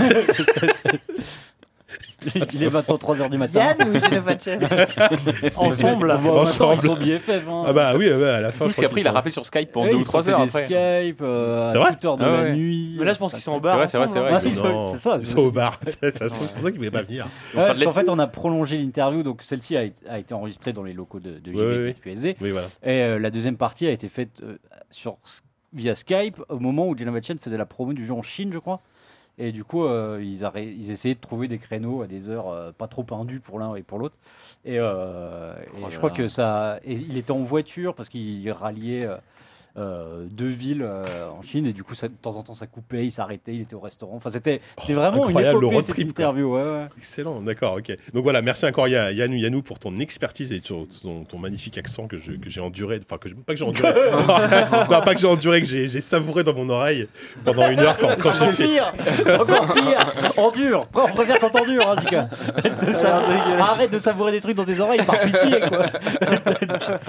Il 2.52 2.62
est 2.62 2.70
maintenant 2.70 2.96
3h 2.96 3.28
du 3.30 3.38
matin. 3.38 3.60
Yann 3.78 3.88
ou 3.88 3.98
Genova 3.98 4.38
Chen 4.38 4.60
Ensemble. 5.56 6.18
Bon, 6.22 6.38
Ensemble. 6.40 6.80
Ils 6.82 6.86
sont 6.86 6.96
BFF. 6.96 7.48
Hein. 7.48 7.64
Ah 7.68 7.72
bah 7.72 7.92
oui, 7.96 8.08
ouais, 8.10 8.28
à 8.28 8.40
la 8.40 8.52
fin. 8.52 8.64
je 8.64 8.70
Parce 8.70 8.80
qu'après, 8.80 9.00
il 9.00 9.08
a 9.08 9.12
rappelé 9.12 9.30
sur 9.32 9.44
Skype 9.44 9.72
pendant 9.72 9.86
Ouais, 9.86 9.92
deux 9.92 9.98
ou 9.98 10.00
ils 10.00 10.04
trois 10.04 10.22
se 10.22 10.30
heures 10.30 10.38
fait 10.50 10.62
après. 10.62 11.02
Skype 11.04 11.20
euh, 11.22 11.70
C'est 11.70 11.76
à 11.76 11.80
vrai 11.80 11.92
toute 11.92 12.04
heure 12.04 12.16
de 12.16 12.24
Ah 12.24 12.42
la 12.44 12.52
nuit. 12.52 12.96
Mais 12.98 13.04
là, 13.04 13.12
je 13.12 13.18
pense 13.18 13.32
qu'ils 13.32 13.42
sont 13.42 13.52
au 13.52 13.60
bar. 13.60 13.88
c'est 13.88 13.98
vrai, 13.98 14.08
c'est 14.08 14.18
vrai. 14.20 14.30
hein. 14.32 14.34
Ouais, 14.36 14.40
ils 14.50 14.62
Non, 14.62 14.92
c'est 14.94 15.00
ça, 15.00 15.16
Ils 15.18 15.26
c'est- 15.26 15.32
sont 15.34 15.40
au 15.42 15.50
bar. 15.50 15.78
ça 15.86 16.10
se 16.10 16.34
trouve, 16.34 16.46
c'est 16.46 16.54
pour 16.54 16.64
ça 16.64 16.70
qu'ils 16.70 16.80
ne 16.80 16.86
pouvaient 16.86 16.90
pas 16.90 17.02
venir. 17.02 17.28
L'essai. 17.54 17.92
fait, 17.92 18.08
on 18.08 18.18
a 18.18 18.26
prolongé 18.26 18.78
l'interview, 18.78 19.22
donc 19.22 19.42
celle-ci 19.42 19.76
a, 19.76 19.84
été- 19.84 20.34
enregistrée 20.34 20.72
dans 20.72 20.82
les 20.82 20.92
locaux 20.92 21.20
de. 21.20 21.40
JVQSD. 21.44 22.36
Oui, 22.40 22.50
voilà. 22.50 22.66
Et 22.82 23.02
euh, 23.02 23.18
la 23.18 23.30
deuxième 23.30 23.56
partie 23.56 23.86
a 23.86 23.90
été 23.90 24.08
faite 24.08 24.40
euh, 24.42 24.56
sur, 24.90 25.16
via 25.72 25.94
Skype 25.94 26.40
au 26.48 26.58
moment 26.58 26.88
où 26.88 26.96
Genova 26.96 27.20
Chen 27.22 27.38
faisait 27.38 27.56
la 27.56 27.66
promo 27.66 27.92
du 27.92 28.04
jeu 28.04 28.12
en 28.14 28.22
Chine, 28.22 28.50
je 28.52 28.58
crois. 28.58 28.80
Et 29.38 29.52
du 29.52 29.64
coup, 29.64 29.84
euh, 29.84 30.22
ils, 30.22 30.90
essayaient 30.90 31.14
de 31.14 31.20
trouver 31.20 31.46
des 31.46 31.58
créneaux 31.58 32.00
à 32.00 32.06
des 32.06 32.30
heures 32.30 32.48
euh, 32.48 32.72
pas 32.72 32.88
trop 32.88 33.04
indues 33.10 33.40
pour 33.40 33.58
l'un 33.58 33.74
et 33.74 33.82
pour 33.82 33.98
l'autre. 33.98 34.16
Et, 34.64 34.78
euh, 34.78 35.54
et 35.76 35.82
Oh 35.82 35.88
je 35.90 35.98
crois 35.98 36.10
que 36.10 36.26
ça. 36.26 36.80
et 36.84 36.94
il 36.94 37.18
était 37.18 37.32
en 37.32 37.42
voiture 37.42 37.94
parce 37.94 38.08
qu'il 38.08 38.50
ralliait 38.50 39.06
euh, 39.78 40.24
deux 40.30 40.48
villes 40.48 40.82
euh, 40.82 41.02
en 41.38 41.42
Chine 41.42 41.66
et 41.66 41.72
du 41.72 41.84
coup, 41.84 41.94
ça- 41.94 42.08
de 42.08 42.14
temps 42.14 42.36
en 42.36 42.42
temps, 42.42 42.54
ça 42.54 42.66
coupait, 42.66 43.04
il 43.04 43.10
s'arrêtait, 43.10 43.54
il 43.54 43.60
était 43.62 43.74
au 43.74 43.80
restaurant. 43.80 44.14
Enfin, 44.16 44.30
c'était 44.30 44.60
c'était 44.78 44.92
Oh, 44.94 45.00
vraiment 45.00 45.26
incroyable, 45.26 45.56
une 45.56 45.60
le 45.60 45.66
épopée 45.66 45.74
road 45.76 45.84
cette 45.84 45.94
trip, 45.96 46.08
interview. 46.10 46.54
Ouais, 46.54 46.62
ouais. 46.62 46.86
Excellent, 46.96 47.40
d'accord, 47.40 47.74
ok. 47.78 47.96
Donc 48.14 48.22
voilà, 48.22 48.40
merci 48.42 48.64
encore 48.66 48.88
Ya- 48.88 49.12
Yannou 49.12 49.36
Yannou 49.36 49.62
pour 49.62 49.78
ton 49.78 49.98
expertise 49.98 50.52
et 50.52 50.60
ton, 50.60 50.86
ton 51.28 51.38
magnifique 51.38 51.76
accent 51.78 52.06
que 52.06 52.18
je- 52.18 52.32
que 52.32 52.48
j'ai 52.48 52.60
enduré, 52.60 53.00
enfin 53.04 53.18
que 53.18 53.28
je, 53.28 53.34
pas 53.34 53.52
que 53.52 53.58
j'ai 53.58 53.64
enduré, 53.64 53.92
non, 54.90 55.00
pas 55.00 55.14
que 55.14 55.20
j'ai 55.20 55.26
enduré, 55.26 55.60
que 55.60 55.66
j'ai 55.68 55.88
j'ai 55.88 56.00
savouré 56.00 56.42
dans 56.44 56.54
mon 56.54 56.68
oreille 56.70 57.06
pendant 57.44 57.68
une 57.70 57.80
heure 57.80 57.96
quand, 57.98 58.16
quand 58.18 58.30
j'ai 58.32 58.44
Encore 58.44 58.52
fait. 58.54 58.64
pire, 58.64 59.40
encore 59.40 59.74
pire, 59.74 60.32
on 60.38 60.50
dure. 60.50 60.86
On 60.94 61.08
préfère 61.08 61.38
quand 61.38 61.60
on 61.60 61.64
dure, 61.66 61.88
hein, 61.88 61.96
Jika. 62.00 62.28
De 62.86 62.92
sa- 62.92 63.16
Arrête 63.58 63.90
de 63.90 63.98
savourer 63.98 64.32
des 64.32 64.40
trucs 64.40 64.56
dans 64.56 64.64
tes 64.64 64.78
oreilles 64.80 65.04
par 65.04 65.20
pitié, 65.20 65.60
quoi. 65.68 65.86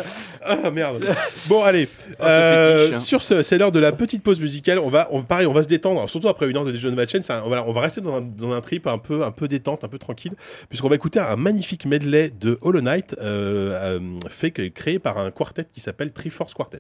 Ah 0.46 0.70
merde. 0.72 1.06
Bon 1.48 1.64
allez, 1.64 1.88
Oh, 2.20 2.24
Euh, 2.58 2.88
fétiche. 2.88 3.04
sur 3.04 3.24
ce, 3.24 3.44
c'est 3.44 3.58
l'heure 3.58 3.72
de 3.72 3.80
la 3.80 3.92
petite 3.92 4.24
pause 4.24 4.40
musicale. 4.40 4.80
On 4.80 4.90
va, 4.90 5.08
on, 5.12 5.24
pareil, 5.24 5.48
on 5.48 5.54
va 5.54 5.64
se 5.64 5.68
détendre, 5.68 6.00
Alors, 6.00 6.10
surtout 6.10 6.28
après 6.28 6.50
une 6.50 6.58
heure 6.58 6.66
de 6.66 6.72
de 6.72 6.90
match. 6.92 7.16
On, 7.46 7.50
va, 7.50 7.64
on 7.68 7.72
va 7.72 7.82
rester 7.82 8.02
dans 8.02 8.16
un, 8.16 8.22
dans 8.22 8.52
un 8.52 8.62
trip 8.62 8.88
un 8.88 8.98
peu, 8.98 9.24
un 9.24 9.32
peu 9.32 9.48
détente, 9.48 9.84
un 9.84 9.88
peu 9.88 10.00
tranquille, 10.00 10.34
puisqu'on 10.70 10.90
va 10.90 10.96
écouter 10.96 11.20
un 11.20 11.36
magnifique 11.36 11.86
medley 11.86 12.30
de 12.30 12.58
Hollow 12.62 12.82
Knight, 12.82 13.16
euh, 13.20 14.00
euh, 14.00 14.00
fait 14.30 14.52
que, 14.52 14.68
créé 14.68 15.00
par 15.00 15.18
un 15.18 15.32
quartet 15.32 15.66
qui 15.72 15.80
s'appelle 15.80 16.12
Triforce 16.12 16.54
Quartet. 16.54 16.80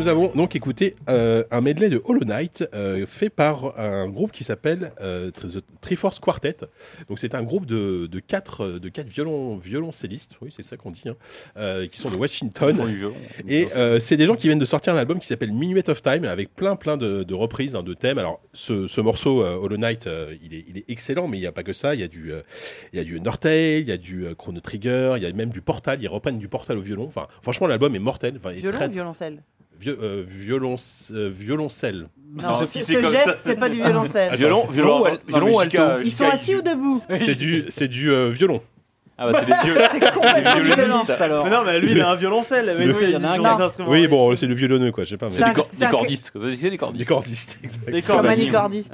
Nous 0.00 0.08
avons 0.08 0.28
donc 0.34 0.56
écouté 0.56 0.96
euh, 1.10 1.44
un 1.50 1.60
medley 1.60 1.90
de 1.90 2.00
Hollow 2.06 2.24
Knight 2.24 2.66
euh, 2.72 3.04
fait 3.06 3.28
par 3.28 3.78
un 3.78 4.08
groupe 4.08 4.32
qui 4.32 4.44
s'appelle 4.44 4.92
euh, 5.02 5.30
The 5.30 5.62
Triforce 5.82 6.20
Quartet. 6.20 6.56
Donc 7.10 7.18
c'est 7.18 7.34
un 7.34 7.42
groupe 7.42 7.66
de, 7.66 8.06
de 8.06 8.18
quatre, 8.18 8.66
de 8.66 8.88
quatre 8.88 9.08
violon, 9.08 9.58
violoncellistes, 9.58 10.38
oui 10.40 10.48
c'est 10.50 10.62
ça 10.62 10.78
qu'on 10.78 10.90
dit, 10.90 11.02
hein, 11.06 11.16
euh, 11.58 11.86
qui 11.86 11.98
sont 11.98 12.08
de 12.08 12.16
Washington. 12.16 12.74
Violon. 12.86 13.14
Et 13.46 13.68
euh, 13.76 14.00
c'est 14.00 14.16
des 14.16 14.24
gens 14.24 14.36
qui 14.36 14.46
viennent 14.46 14.58
de 14.58 14.64
sortir 14.64 14.94
un 14.94 14.96
album 14.96 15.20
qui 15.20 15.26
s'appelle 15.26 15.52
Minuet 15.52 15.90
of 15.90 16.00
Time 16.00 16.24
avec 16.24 16.54
plein 16.56 16.76
plein 16.76 16.96
de, 16.96 17.22
de 17.22 17.34
reprises, 17.34 17.76
hein, 17.76 17.82
de 17.82 17.92
thèmes. 17.92 18.16
Alors 18.16 18.40
ce, 18.54 18.86
ce 18.86 19.02
morceau 19.02 19.44
euh, 19.44 19.56
Hollow 19.56 19.76
Knight, 19.76 20.06
euh, 20.06 20.34
il, 20.42 20.54
est, 20.54 20.64
il 20.66 20.78
est 20.78 20.84
excellent, 20.88 21.28
mais 21.28 21.36
il 21.36 21.40
n'y 21.42 21.46
a 21.46 21.52
pas 21.52 21.62
que 21.62 21.74
ça. 21.74 21.94
Il 21.94 22.00
y 22.00 22.04
a 22.04 22.08
du, 22.08 22.32
euh, 22.32 22.40
il 22.94 22.98
y 22.98 23.02
a 23.02 23.04
du 23.04 23.18
Undertale, 23.18 23.80
il 23.82 23.88
y 23.88 23.92
a 23.92 23.98
du 23.98 24.24
euh, 24.24 24.34
Chrono 24.34 24.60
Trigger, 24.60 25.12
il 25.18 25.22
y 25.22 25.26
a 25.26 25.32
même 25.34 25.50
du 25.50 25.60
Portal. 25.60 25.98
Ils 26.00 26.08
reprennent 26.08 26.38
du 26.38 26.48
Portal 26.48 26.78
au 26.78 26.80
violon. 26.80 27.04
Enfin, 27.06 27.26
franchement, 27.42 27.66
l'album 27.66 27.94
est 27.94 27.98
mortel. 27.98 28.36
Enfin, 28.38 28.50
est 28.52 28.60
Violon 28.60 28.78
très- 28.78 28.88
ou 28.88 28.92
violoncelle? 28.92 29.42
Euh, 29.86 30.22
violon, 30.26 30.76
euh, 31.12 31.30
violoncelle. 31.32 32.08
Non, 32.34 32.60
ce, 32.60 32.64
si 32.66 32.80
ce 32.80 32.92
c'est 32.92 33.02
geste, 33.02 33.38
c'est 33.44 33.58
pas 33.58 33.68
du 33.68 33.76
violoncelle. 33.76 34.34
Violon, 34.36 34.66
violon, 34.66 35.04
Violon, 35.04 35.18
violon 35.26 35.46
non, 35.48 36.00
Ils 36.04 36.12
sont 36.12 36.28
assis 36.28 36.54
ou 36.54 36.62
debout? 36.62 37.02
C'est 37.16 37.34
du, 37.34 37.64
c'est 37.68 37.88
du 37.88 38.10
euh, 38.10 38.30
violon. 38.30 38.60
Ah 39.22 39.30
bah 39.30 39.38
c'est 39.38 39.46
les 39.46 39.54
vieux. 39.64 39.78
C'est 39.92 40.12
complètement 40.14 40.54
du 40.56 40.62
violon. 40.62 40.74
Violoniste 40.84 41.10
alors. 41.20 41.44
Mais 41.44 41.50
non, 41.50 41.58
mais 41.64 41.78
lui, 41.78 41.90
il 41.92 42.00
a 42.00 42.08
un 42.10 42.14
violoncelle. 42.16 42.74
Mais 42.78 42.86
Le- 42.86 42.92
nous, 42.92 42.98
il 43.02 43.10
y 43.10 43.16
en 43.16 43.22
a 43.24 43.28
un 43.28 43.36
qui- 43.36 43.42
des 43.56 43.62
instruments. 43.64 43.90
Oui, 43.90 44.08
bon, 44.08 44.34
c'est 44.34 44.46
le 44.46 44.54
violonneux, 44.54 44.92
quoi. 44.92 45.04
Je 45.04 45.10
sais 45.10 45.16
pas. 45.18 45.26
mais- 45.26 45.32
C'est 45.32 45.44
des, 45.44 45.52
cor- 45.52 45.68
c'est 45.70 45.78
des 45.80 45.84
un- 45.84 45.90
cordistes. 45.90 46.32
Vous 46.34 46.40
savez, 46.40 46.56
c'est 46.56 46.62
des 46.64 46.70
Des 46.70 46.76
cordistes. 46.78 47.08
cordistes. 47.08 47.58
exact. 47.62 47.90
Les 47.90 48.02
Comme 48.02 48.26
un 48.26 48.50
cordistes. 48.50 48.92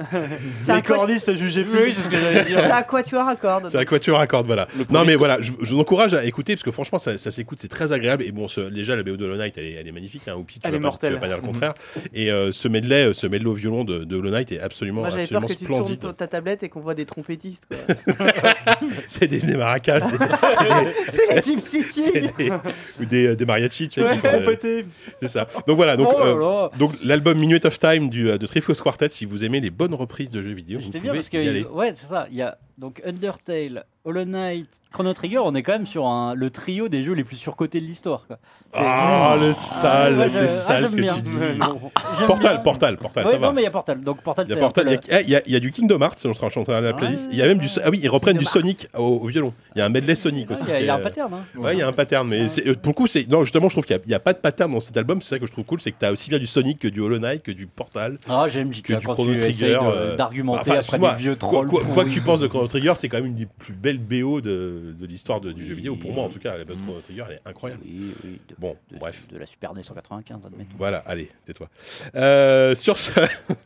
C'est 0.65 0.71
un 0.71 0.75
Les 0.75 0.81
quat- 0.81 0.95
cordistes 0.95 1.35
jugés 1.37 1.65
Oui, 1.71 1.93
c'est 1.95 2.01
ce 2.03 2.09
que 2.09 2.17
j'allais 2.17 2.43
dire. 2.43 2.59
c'est 2.61 2.71
un 2.71 2.81
quatuor 2.83 3.27
à 3.27 3.35
cordes. 3.37 3.69
C'est 3.71 3.77
un 3.77 3.85
quatuor 3.85 4.19
à 4.19 4.27
cordes, 4.27 4.47
voilà. 4.47 4.67
Le 4.75 4.79
Non, 4.81 4.85
premier 4.85 5.05
mais 5.07 5.15
voilà, 5.15 5.39
je, 5.39 5.51
je 5.61 5.73
vous 5.73 5.79
encourage 5.79 6.13
à 6.13 6.25
écouter 6.25 6.55
parce 6.55 6.63
que 6.63 6.71
franchement, 6.71 6.99
ça, 6.99 7.17
ça 7.17 7.31
s'écoute, 7.31 7.59
c'est 7.61 7.67
très 7.69 7.93
agréable. 7.93 8.23
Et 8.23 8.31
bon, 8.33 8.47
ce- 8.49 8.61
déjà, 8.69 8.95
la 8.97 9.03
BO 9.03 9.15
de 9.15 9.25
Hollow 9.25 9.37
Knight, 9.37 9.57
elle 9.57 9.65
est, 9.65 9.71
elle 9.79 9.87
est 9.87 9.91
magnifique. 9.93 10.23
Hein, 10.27 10.35
Oupi, 10.37 10.59
tu 10.59 10.61
Elle 10.65 10.71
vas 10.71 10.77
est 10.77 10.79
pas, 10.81 10.87
mortelle. 10.87 11.09
tu 11.11 11.15
vas 11.15 11.21
pas 11.21 11.27
dire 11.27 11.37
le 11.37 11.43
contraire. 11.43 11.73
Et 12.13 12.31
euh, 12.31 12.51
ce 12.51 12.67
medley, 12.67 13.05
euh, 13.09 13.13
ce 13.13 13.27
medley 13.27 13.47
au 13.49 13.53
violon 13.53 13.85
de, 13.85 13.99
de 14.03 14.15
Hollow 14.17 14.31
Knight 14.31 14.51
est 14.51 14.59
absolument, 14.59 15.01
Moi 15.01 15.09
j'avais 15.09 15.27
peur 15.27 15.41
absolument 15.41 15.47
que 15.47 15.53
tu 15.53 15.65
tournes 15.65 15.85
splendide. 15.85 15.99
ton- 16.01 16.13
ta 16.13 16.27
tablette 16.27 16.63
et 16.63 16.69
qu'on 16.69 16.81
voit 16.81 16.95
des 16.95 17.05
trompettistes. 17.05 17.65
quoi. 17.69 18.15
C'est 19.11 19.27
des, 19.27 19.39
des 19.39 19.55
maracas, 19.55 19.99
des- 20.01 20.16
c'est 20.17 21.35
les 21.35 21.41
Gypsy 21.41 21.83
Kings. 21.87 22.31
des- 22.37 22.51
ou 22.99 23.05
des, 23.05 23.35
des 23.35 23.45
mariachis, 23.45 23.89
tu 23.89 24.01
sais, 24.01 24.07
Ouais, 24.07 24.17
euh, 24.25 24.83
c'est 25.21 25.27
ça. 25.27 25.47
Donc 25.67 25.75
voilà, 25.77 25.97
donc, 25.97 26.09
oh 26.11 26.21
euh, 26.21 26.77
donc 26.77 26.93
l'album 27.03 27.37
Minute 27.37 27.65
of 27.65 27.77
Time 27.79 28.09
du, 28.09 28.29
euh, 28.29 28.37
de 28.37 28.45
Triforce 28.47 28.81
Quartet, 28.81 29.09
si 29.09 29.25
vous 29.25 29.43
aimez 29.43 29.59
les 29.59 29.69
bonnes 29.69 29.93
reprises 29.93 30.29
de 30.29 30.41
jeux 30.41 30.53
vidéo, 30.53 30.79
vous 30.79 30.85
C'était 30.85 30.99
pouvez 30.99 31.11
bien 31.11 31.19
parce 31.19 31.29
que 31.29 31.37
y 31.37 31.47
aller. 31.49 31.63
ouais 31.65 31.93
c'est 31.95 32.07
ça 32.07 32.27
il 32.29 32.37
y 32.37 32.41
a 32.41 32.57
donc 32.77 33.01
Undertale 33.05 33.85
Hollow 34.05 34.23
Knight 34.25 34.69
Chrono 34.93 35.13
Trigger 35.13 35.39
on 35.39 35.53
est 35.55 35.63
quand 35.63 35.73
même 35.73 35.87
sur 35.87 36.05
un, 36.05 36.33
le 36.33 36.49
trio 36.49 36.87
des 36.87 37.03
jeux 37.03 37.13
les 37.13 37.23
plus 37.23 37.35
surcotés 37.35 37.81
de 37.81 37.85
l'histoire 37.85 38.25
quoi. 38.27 38.37
C'est- 38.71 38.79
Ah, 38.81 39.35
le 39.39 39.53
sale, 39.53 40.17
ouais, 40.17 40.29
c'est 40.29 40.43
je- 40.43 40.47
sale 40.53 40.83
ah, 40.83 40.87
ce 40.87 40.95
que 40.95 41.01
j'aime 41.03 41.15
tu 41.15 41.21
dis. 41.21 41.57
Non. 41.59 41.79
Portal, 42.27 42.61
Portal, 42.63 42.97
Portal, 42.97 43.27
ça 43.27 43.37
va. 43.37 43.47
non 43.47 43.53
mais 43.53 43.61
il 43.61 43.65
y 43.65 43.67
a 43.67 43.71
Portal 43.71 44.01
donc 44.01 44.21
Portal 44.21 44.45
Il 44.45 44.49
y 44.49 44.51
a 44.53 44.55
c'est 44.55 44.61
Portal, 44.61 44.85
il 44.87 44.91
y 45.11 45.15
a- 45.15 45.21
il 45.21 45.29
y, 45.29 45.35
a- 45.35 45.41
il 45.45 45.53
y 45.53 45.55
a 45.55 45.59
du 45.59 45.71
Kingdom 45.71 45.99
Hearts, 46.01 46.19
je 46.23 46.31
suis 46.33 46.43
en 46.59 46.63
train 46.63 46.79
de 46.81 46.85
la 46.85 46.93
playlist. 46.93 47.27
Il 47.31 47.37
y 47.37 47.41
a 47.41 47.45
même 47.45 47.57
du, 47.57 47.67
ah 47.83 47.89
oui, 47.89 47.99
ils 48.03 48.09
reprennent 48.09 48.37
du 48.37 48.45
Kingdom 48.45 48.59
Sonic 48.61 48.87
au, 48.97 49.03
au 49.03 49.27
violon. 49.27 49.53
Il 49.75 49.79
y 49.79 49.81
a 49.81 49.85
un 49.85 49.89
medley 49.89 50.15
Sonic 50.15 50.51
aussi. 50.51 50.63
Il 50.65 50.69
y 50.69 50.73
a- 50.73 50.79
il 50.81 50.85
y 50.85 50.89
a 50.89 50.95
un 50.95 50.99
est- 50.99 51.03
pattern 51.03 51.33
hein. 51.33 51.39
Ouais, 51.57 51.73
il 51.75 51.79
y 51.79 51.81
a 51.81 51.87
un 51.87 51.93
pattern, 51.93 52.27
mais 52.27 52.47
c'est- 52.49 52.67
euh, 52.67 52.75
pour 52.75 52.91
le 52.91 52.95
coup, 52.95 53.07
c'est 53.07 53.27
non 53.29 53.43
justement, 53.43 53.67
je 53.69 53.73
trouve 53.75 53.85
qu'il 53.85 53.99
n'y 54.07 54.13
a, 54.13 54.19
pas 54.19 54.33
de 54.33 54.37
pattern 54.39 54.71
dans 54.71 54.79
cet 54.79 54.95
album. 54.97 55.21
C'est 55.21 55.29
ça 55.29 55.39
que 55.39 55.47
je 55.47 55.51
trouve 55.51 55.65
cool, 55.65 55.81
c'est 55.81 55.91
que 55.91 55.99
tu 55.99 56.05
as 56.05 56.11
aussi 56.11 56.29
bien 56.29 56.39
du 56.39 56.47
Sonic 56.47 56.79
que 56.79 56.87
du 56.87 56.99
Hollow 57.01 57.19
Knight, 57.19 57.43
que 57.43 57.51
du 57.51 57.67
Portal. 57.67 58.19
Ah 58.29 58.45
j'aime 58.49 58.69
Que 58.69 58.75
JK 58.75 58.99
du 58.99 59.07
quand 59.07 59.13
Chrono 59.13 59.31
tu 59.33 59.37
Trigger, 59.37 59.67
de- 59.81 59.85
euh, 59.85 60.15
d'argumenter 60.15 60.59
Enfin, 60.61 60.71
après 60.71 60.77
excuse-moi, 60.79 61.11
des 61.13 61.17
vieux 61.17 61.35
Quoi, 61.35 61.49
trolls 61.49 61.67
quoi- 61.67 61.79
quoi 61.81 61.87
que 61.89 61.93
pourris. 61.93 62.09
tu 62.09 62.21
penses 62.21 62.39
de 62.41 62.47
Chrono 62.47 62.66
Trigger, 62.67 62.93
c'est 62.95 63.09
quand 63.09 63.17
même 63.17 63.25
une 63.27 63.35
des 63.35 63.45
plus 63.45 63.73
belles 63.73 63.99
BO 63.99 64.41
de, 64.41 64.93
de 64.99 65.05
l'histoire 65.05 65.41
du 65.41 65.63
jeu 65.65 65.73
vidéo. 65.75 65.95
Pour 65.95 66.13
moi, 66.13 66.23
en 66.25 66.29
tout 66.29 66.39
cas, 66.39 66.57
la 66.57 66.63
BO 66.65 66.73
de 66.75 66.79
Chrono 66.81 66.99
Trigger, 67.01 67.23
elle 67.29 67.35
est 67.35 67.41
incroyable. 67.49 67.81
Oui, 67.85 68.11
oui, 68.23 68.39
de, 68.49 68.55
Bon, 68.57 68.75
de- 68.91 68.97
bref. 68.97 69.25
de 69.31 69.37
la 69.37 69.45
Super 69.45 69.73
NES 69.73 69.83
195 69.83 70.45
admettons. 70.45 70.69
Voilà, 70.77 70.99
allez, 71.05 71.29
tais-toi. 71.45 71.69
Euh, 72.15 72.75
sur 72.75 72.97
ce, 72.97 73.11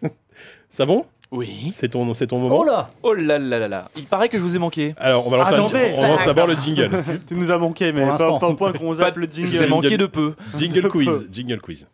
ça 0.70 0.86
bon 0.86 1.06
Oui. 1.32 1.72
C'est 1.76 1.90
ton, 1.90 2.14
c'est 2.14 2.28
ton 2.28 2.40
moment? 2.40 2.58
Oh 2.60 2.64
là 2.64 2.90
Oh 3.04 3.14
là 3.14 3.38
là 3.40 3.60
là 3.60 3.68
là. 3.68 3.90
Il 3.96 4.06
paraît 4.06 4.30
que 4.30 4.38
je 4.38 4.44
vous 4.44 4.56
ai 4.56 4.60
manqué. 4.60 4.94
Alors, 4.98 5.26
on 5.28 5.30
va 5.30 5.38
lancer 5.38 5.54
un- 5.54 5.64
Attendez. 5.64 5.94
on 5.98 6.02
lance 6.08 6.26
d'abord 6.26 6.48
le 6.48 6.56
jingle. 6.56 6.90
Tu 7.28 7.36
nous 7.36 7.52
as 7.52 7.58
manqué, 7.58 7.92
mais 7.94 8.06
Pour 8.06 8.18
pas, 8.18 8.40
pas 8.40 8.48
au 8.48 8.56
point 8.56 8.74
qu'on 8.74 8.94
zappe 8.94 9.18
le 9.18 9.28
Je 9.32 9.42
vous 9.42 9.56
ai 9.56 9.58
jingle. 9.60 9.70
manqué 9.70 9.98
de 9.98 10.06
peu. 10.06 10.34
Jingle 10.58 10.88
quiz, 10.90 11.30
jingle 11.32 11.60
quiz. 11.62 11.88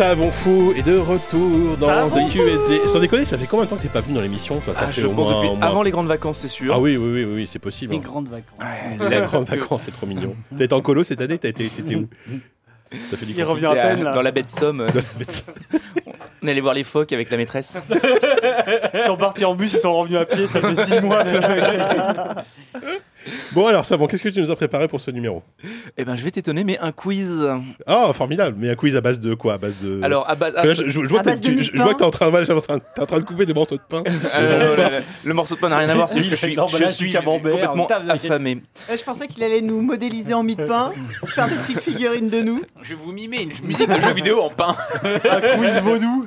Savon 0.00 0.30
fou 0.30 0.72
est 0.74 0.82
de 0.82 0.96
retour 0.96 1.76
dans 1.76 2.08
Savon 2.08 2.26
ZQSD. 2.26 2.88
Sans 2.88 3.00
déconner, 3.00 3.26
ça 3.26 3.36
fait 3.36 3.44
combien 3.46 3.66
de 3.66 3.70
temps 3.70 3.76
que 3.76 3.82
t'es 3.82 3.88
pas 3.88 4.00
venu 4.00 4.14
dans 4.14 4.22
l'émission 4.22 4.58
Ça 4.64 4.72
Ah, 4.74 4.86
fait 4.86 5.02
je 5.02 5.06
au 5.06 5.10
pense 5.10 5.24
moins, 5.26 5.34
depuis 5.34 5.50
au 5.50 5.56
moins- 5.56 5.66
avant 5.66 5.82
les 5.82 5.90
grandes 5.90 6.06
vacances, 6.06 6.38
c'est 6.38 6.48
sûr. 6.48 6.72
Ah 6.74 6.80
oui, 6.80 6.96
oui, 6.96 7.22
oui, 7.22 7.30
oui, 7.30 7.46
c'est 7.46 7.58
possible. 7.58 7.92
Les 7.92 7.98
hein. 7.98 8.02
grandes 8.02 8.28
vacances. 8.28 9.10
Les 9.10 9.20
grandes 9.26 9.44
vacances, 9.44 9.82
c'est 9.82 9.90
trop 9.90 10.06
mignon. 10.06 10.34
T'as 10.56 10.64
été 10.64 10.74
en 10.74 10.80
colo 10.80 11.04
cette 11.04 11.20
année? 11.20 11.36
T'as 11.36 11.50
été, 11.50 11.68
t'étais 11.68 11.96
où? 11.96 12.08
Ça 13.10 13.18
fait 13.18 13.26
du 13.26 13.34
Il 13.36 13.42
revient 13.44 13.66
à 13.66 13.74
peine 13.74 14.02
là. 14.02 14.14
Dans 14.14 14.22
la 14.22 14.30
baie 14.30 14.42
de 14.42 14.48
Somme, 14.48 14.80
euh, 14.80 14.88
on 16.42 16.46
est 16.48 16.50
allé 16.50 16.62
voir 16.62 16.72
les 16.72 16.82
phoques 16.82 17.12
avec 17.12 17.28
la 17.28 17.36
maîtresse. 17.36 17.76
Ils 18.94 19.02
sont 19.02 19.18
partis 19.18 19.44
en 19.44 19.54
bus, 19.54 19.74
ils 19.74 19.80
sont 19.80 19.94
revenus 19.94 20.18
à 20.18 20.24
pied, 20.24 20.46
ça 20.46 20.62
fait 20.62 20.74
6 20.76 21.00
mois. 21.02 21.24
Bon 23.52 23.66
alors, 23.66 23.84
ça 23.84 23.96
bon, 23.96 24.06
qu'est-ce 24.06 24.22
que 24.22 24.28
tu 24.30 24.40
nous 24.40 24.50
as 24.50 24.56
préparé 24.56 24.88
pour 24.88 25.00
ce 25.00 25.10
numéro? 25.10 25.42
Eh 25.96 26.04
ben, 26.04 26.14
je 26.16 26.22
vais 26.24 26.30
t'étonner, 26.30 26.64
mais 26.64 26.78
un 26.78 26.92
quiz. 26.92 27.46
Ah, 27.86 28.10
formidable. 28.14 28.56
Mais 28.58 28.70
un 28.70 28.74
quiz 28.74 28.96
à 28.96 29.00
base 29.00 29.20
de 29.20 29.34
quoi? 29.34 29.54
À 29.54 29.58
base 29.58 29.76
de. 29.82 30.00
Alors, 30.02 30.28
à 30.28 30.34
base. 30.34 30.54
Là, 30.54 30.64
je, 30.72 30.84
je- 30.88 30.90
je 30.90 30.98
vois 31.08 31.20
À 31.20 31.22
que 31.24 31.30
de 31.30 31.40
tu- 31.40 31.62
je 31.64 31.70
de 31.72 31.76
je 31.76 31.82
vois 31.82 31.92
que 31.94 31.98
t'es 31.98 32.04
en 32.04 32.10
train, 32.10 32.28
voilà, 32.30 32.44
j'étais 32.44 32.56
en 32.58 32.60
train, 32.62 32.78
t'es 32.78 33.00
en 33.02 33.06
train 33.06 33.18
de 33.20 33.24
couper 33.24 33.44
des 33.46 33.52
morceaux 33.54 33.76
de 33.76 33.82
pain. 33.88 34.02
Euh, 34.34 34.76
le, 34.76 34.82
le- 34.98 35.04
le 35.24 35.34
morceau 35.34 35.54
de 35.56 35.60
pain 35.60 35.68
n'a 35.68 35.78
rien 35.78 35.88
à 35.88 35.94
voir, 35.94 36.08
c'est 36.08 36.18
juste 36.22 36.30
que 36.30 36.36
je 36.36 36.40
suis, 36.46 36.56
je 36.78 36.86
suis 36.92 37.12
complètement 37.12 37.86
affamé. 38.08 38.62
Euh, 38.90 38.96
Je 38.96 39.02
pensais 39.04 39.26
qu'il 39.26 39.42
allait 39.42 39.60
nous 39.60 39.80
modéliser 39.82 40.34
en 40.34 40.42
mie 40.42 40.56
de 40.56 40.64
pain, 40.66 40.92
faire 41.26 41.48
des 41.48 41.56
petites 41.56 41.80
figurines 41.80 42.28
de 42.28 42.40
nous. 42.40 42.62
Je 42.82 42.90
vais 42.90 42.94
vous 42.94 43.12
mimer 43.12 43.42
une 43.42 43.66
musique 43.66 43.88
de 43.88 44.00
jeu 44.00 44.12
vidéo 44.14 44.40
en 44.40 44.50
pain. 44.50 44.76
Un 45.04 45.56
quiz 45.58 45.80
vaudou. 45.80 46.26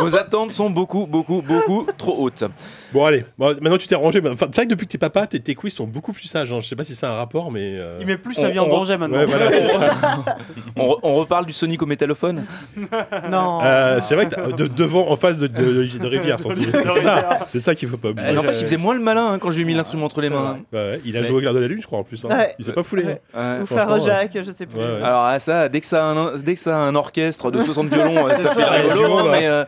Vos 0.00 0.16
attentes 0.16 0.52
sont 0.52 0.68
beaucoup, 0.70 1.06
beaucoup, 1.06 1.42
beaucoup 1.42 1.86
trop 1.96 2.16
hautes. 2.24 2.44
Bon, 2.92 3.04
allez. 3.04 3.24
Bon, 3.38 3.46
maintenant, 3.60 3.78
tu 3.78 3.86
t'es 3.86 3.94
rangé. 3.94 4.20
mais- 4.20 4.30
Enfin, 4.30 4.46
c'est 4.50 4.56
vrai 4.56 4.64
que 4.66 4.70
depuis 4.70 4.86
que 4.86 4.92
t'es 4.92 4.98
papa, 4.98 5.26
tes, 5.26 5.40
tes 5.40 5.54
quiz 5.54 5.72
sont 5.72 5.86
beaucoup 5.86 6.12
plus 6.12 6.17
sages. 6.26 6.50
hein. 6.52 6.58
Je 6.60 6.66
sais 6.66 6.74
pas 6.74 6.82
si 6.84 6.94
c'est 6.96 7.06
un 7.06 7.12
rapport, 7.14 7.52
mais. 7.52 7.76
euh, 7.78 7.98
Il 8.00 8.06
met 8.06 8.16
plus 8.16 8.34
On- 8.38 8.40
sa 8.40 8.48
vie 8.50 8.58
en 8.58 8.64
on- 8.64 8.68
danger 8.68 8.96
maintenant. 8.96 9.18
Ouais, 9.18 9.26
voilà, 9.26 9.50
c'est 9.52 9.64
ça. 9.66 9.78
On, 10.76 10.86
re- 10.88 10.98
on 11.02 11.14
reparle 11.14 11.44
du 11.46 11.52
Sonic 11.52 11.82
au 11.82 11.86
métallophone 11.86 12.44
Non. 13.30 13.58
Euh, 13.62 13.98
c'est 14.00 14.14
vrai 14.14 14.26
que 14.26 14.34
t'as- 14.34 14.46
de, 14.52 14.66
devant, 14.66 15.10
en 15.10 15.16
face 15.16 15.36
de, 15.36 15.46
de, 15.46 15.84
de, 15.84 15.98
de 15.98 16.06
Rivière, 16.06 16.38
surtout. 16.40 16.60
C'est 16.72 16.86
ça, 17.00 17.38
c'est 17.48 17.60
ça 17.60 17.74
qu'il 17.74 17.88
faut 17.88 17.96
pas 17.96 18.10
oublier. 18.10 18.28
Euh, 18.28 18.32
N'empêche, 18.32 18.58
il 18.60 18.62
faisait 18.64 18.76
moins 18.76 18.94
le 18.94 19.00
malin 19.00 19.32
hein, 19.32 19.38
quand 19.38 19.50
je 19.50 19.56
lui 19.56 19.62
ai 19.62 19.66
mis 19.66 19.74
l'instrument 19.74 20.06
entre 20.06 20.20
les 20.20 20.30
mains. 20.30 20.58
Ouais, 20.72 20.78
ouais, 20.78 21.00
il 21.04 21.16
a 21.16 21.22
joué 21.22 21.36
au 21.36 21.40
clair 21.40 21.52
de 21.54 21.58
la 21.58 21.66
lune, 21.68 21.80
je 21.82 21.86
crois, 21.86 21.98
en 21.98 22.04
plus. 22.04 22.24
hein. 22.24 22.28
Ouais. 22.30 22.54
Il 22.58 22.64
s'est 22.64 22.72
pas 22.72 22.82
foulé. 22.82 23.04
Ouais. 23.04 23.20
hein. 23.34 23.56
Ouais. 23.56 23.62
Ou 23.62 23.66
franchement, 23.66 23.96
faire 23.96 24.04
Jacques, 24.06 24.38
je 24.46 24.52
sais 24.52 24.66
plus. 24.66 24.78
Ouais, 24.78 24.84
ouais. 24.84 25.02
Alors 25.02 25.24
à 25.24 25.38
ça, 25.38 25.68
dès 25.68 25.80
que 25.80 25.86
ça 25.86 26.04
a 26.04 26.10
un, 26.10 26.36
dès 26.38 26.54
que 26.54 26.60
ça 26.60 26.76
a 26.76 26.80
un 26.80 26.94
orchestre 26.94 27.50
de 27.50 27.58
60 27.60 27.88
violons, 27.88 28.26
euh, 28.28 28.34
ça 28.36 28.50
fait 28.54 28.60
ça, 28.62 28.78
il 28.78 28.86
y 28.86 28.90
a 28.90 28.92
du 28.92 28.98
rigolo, 28.98 29.08
monde, 29.08 29.20
hein, 29.20 29.24
hein. 29.26 29.36
mais 29.38 29.46
euh, 29.46 29.64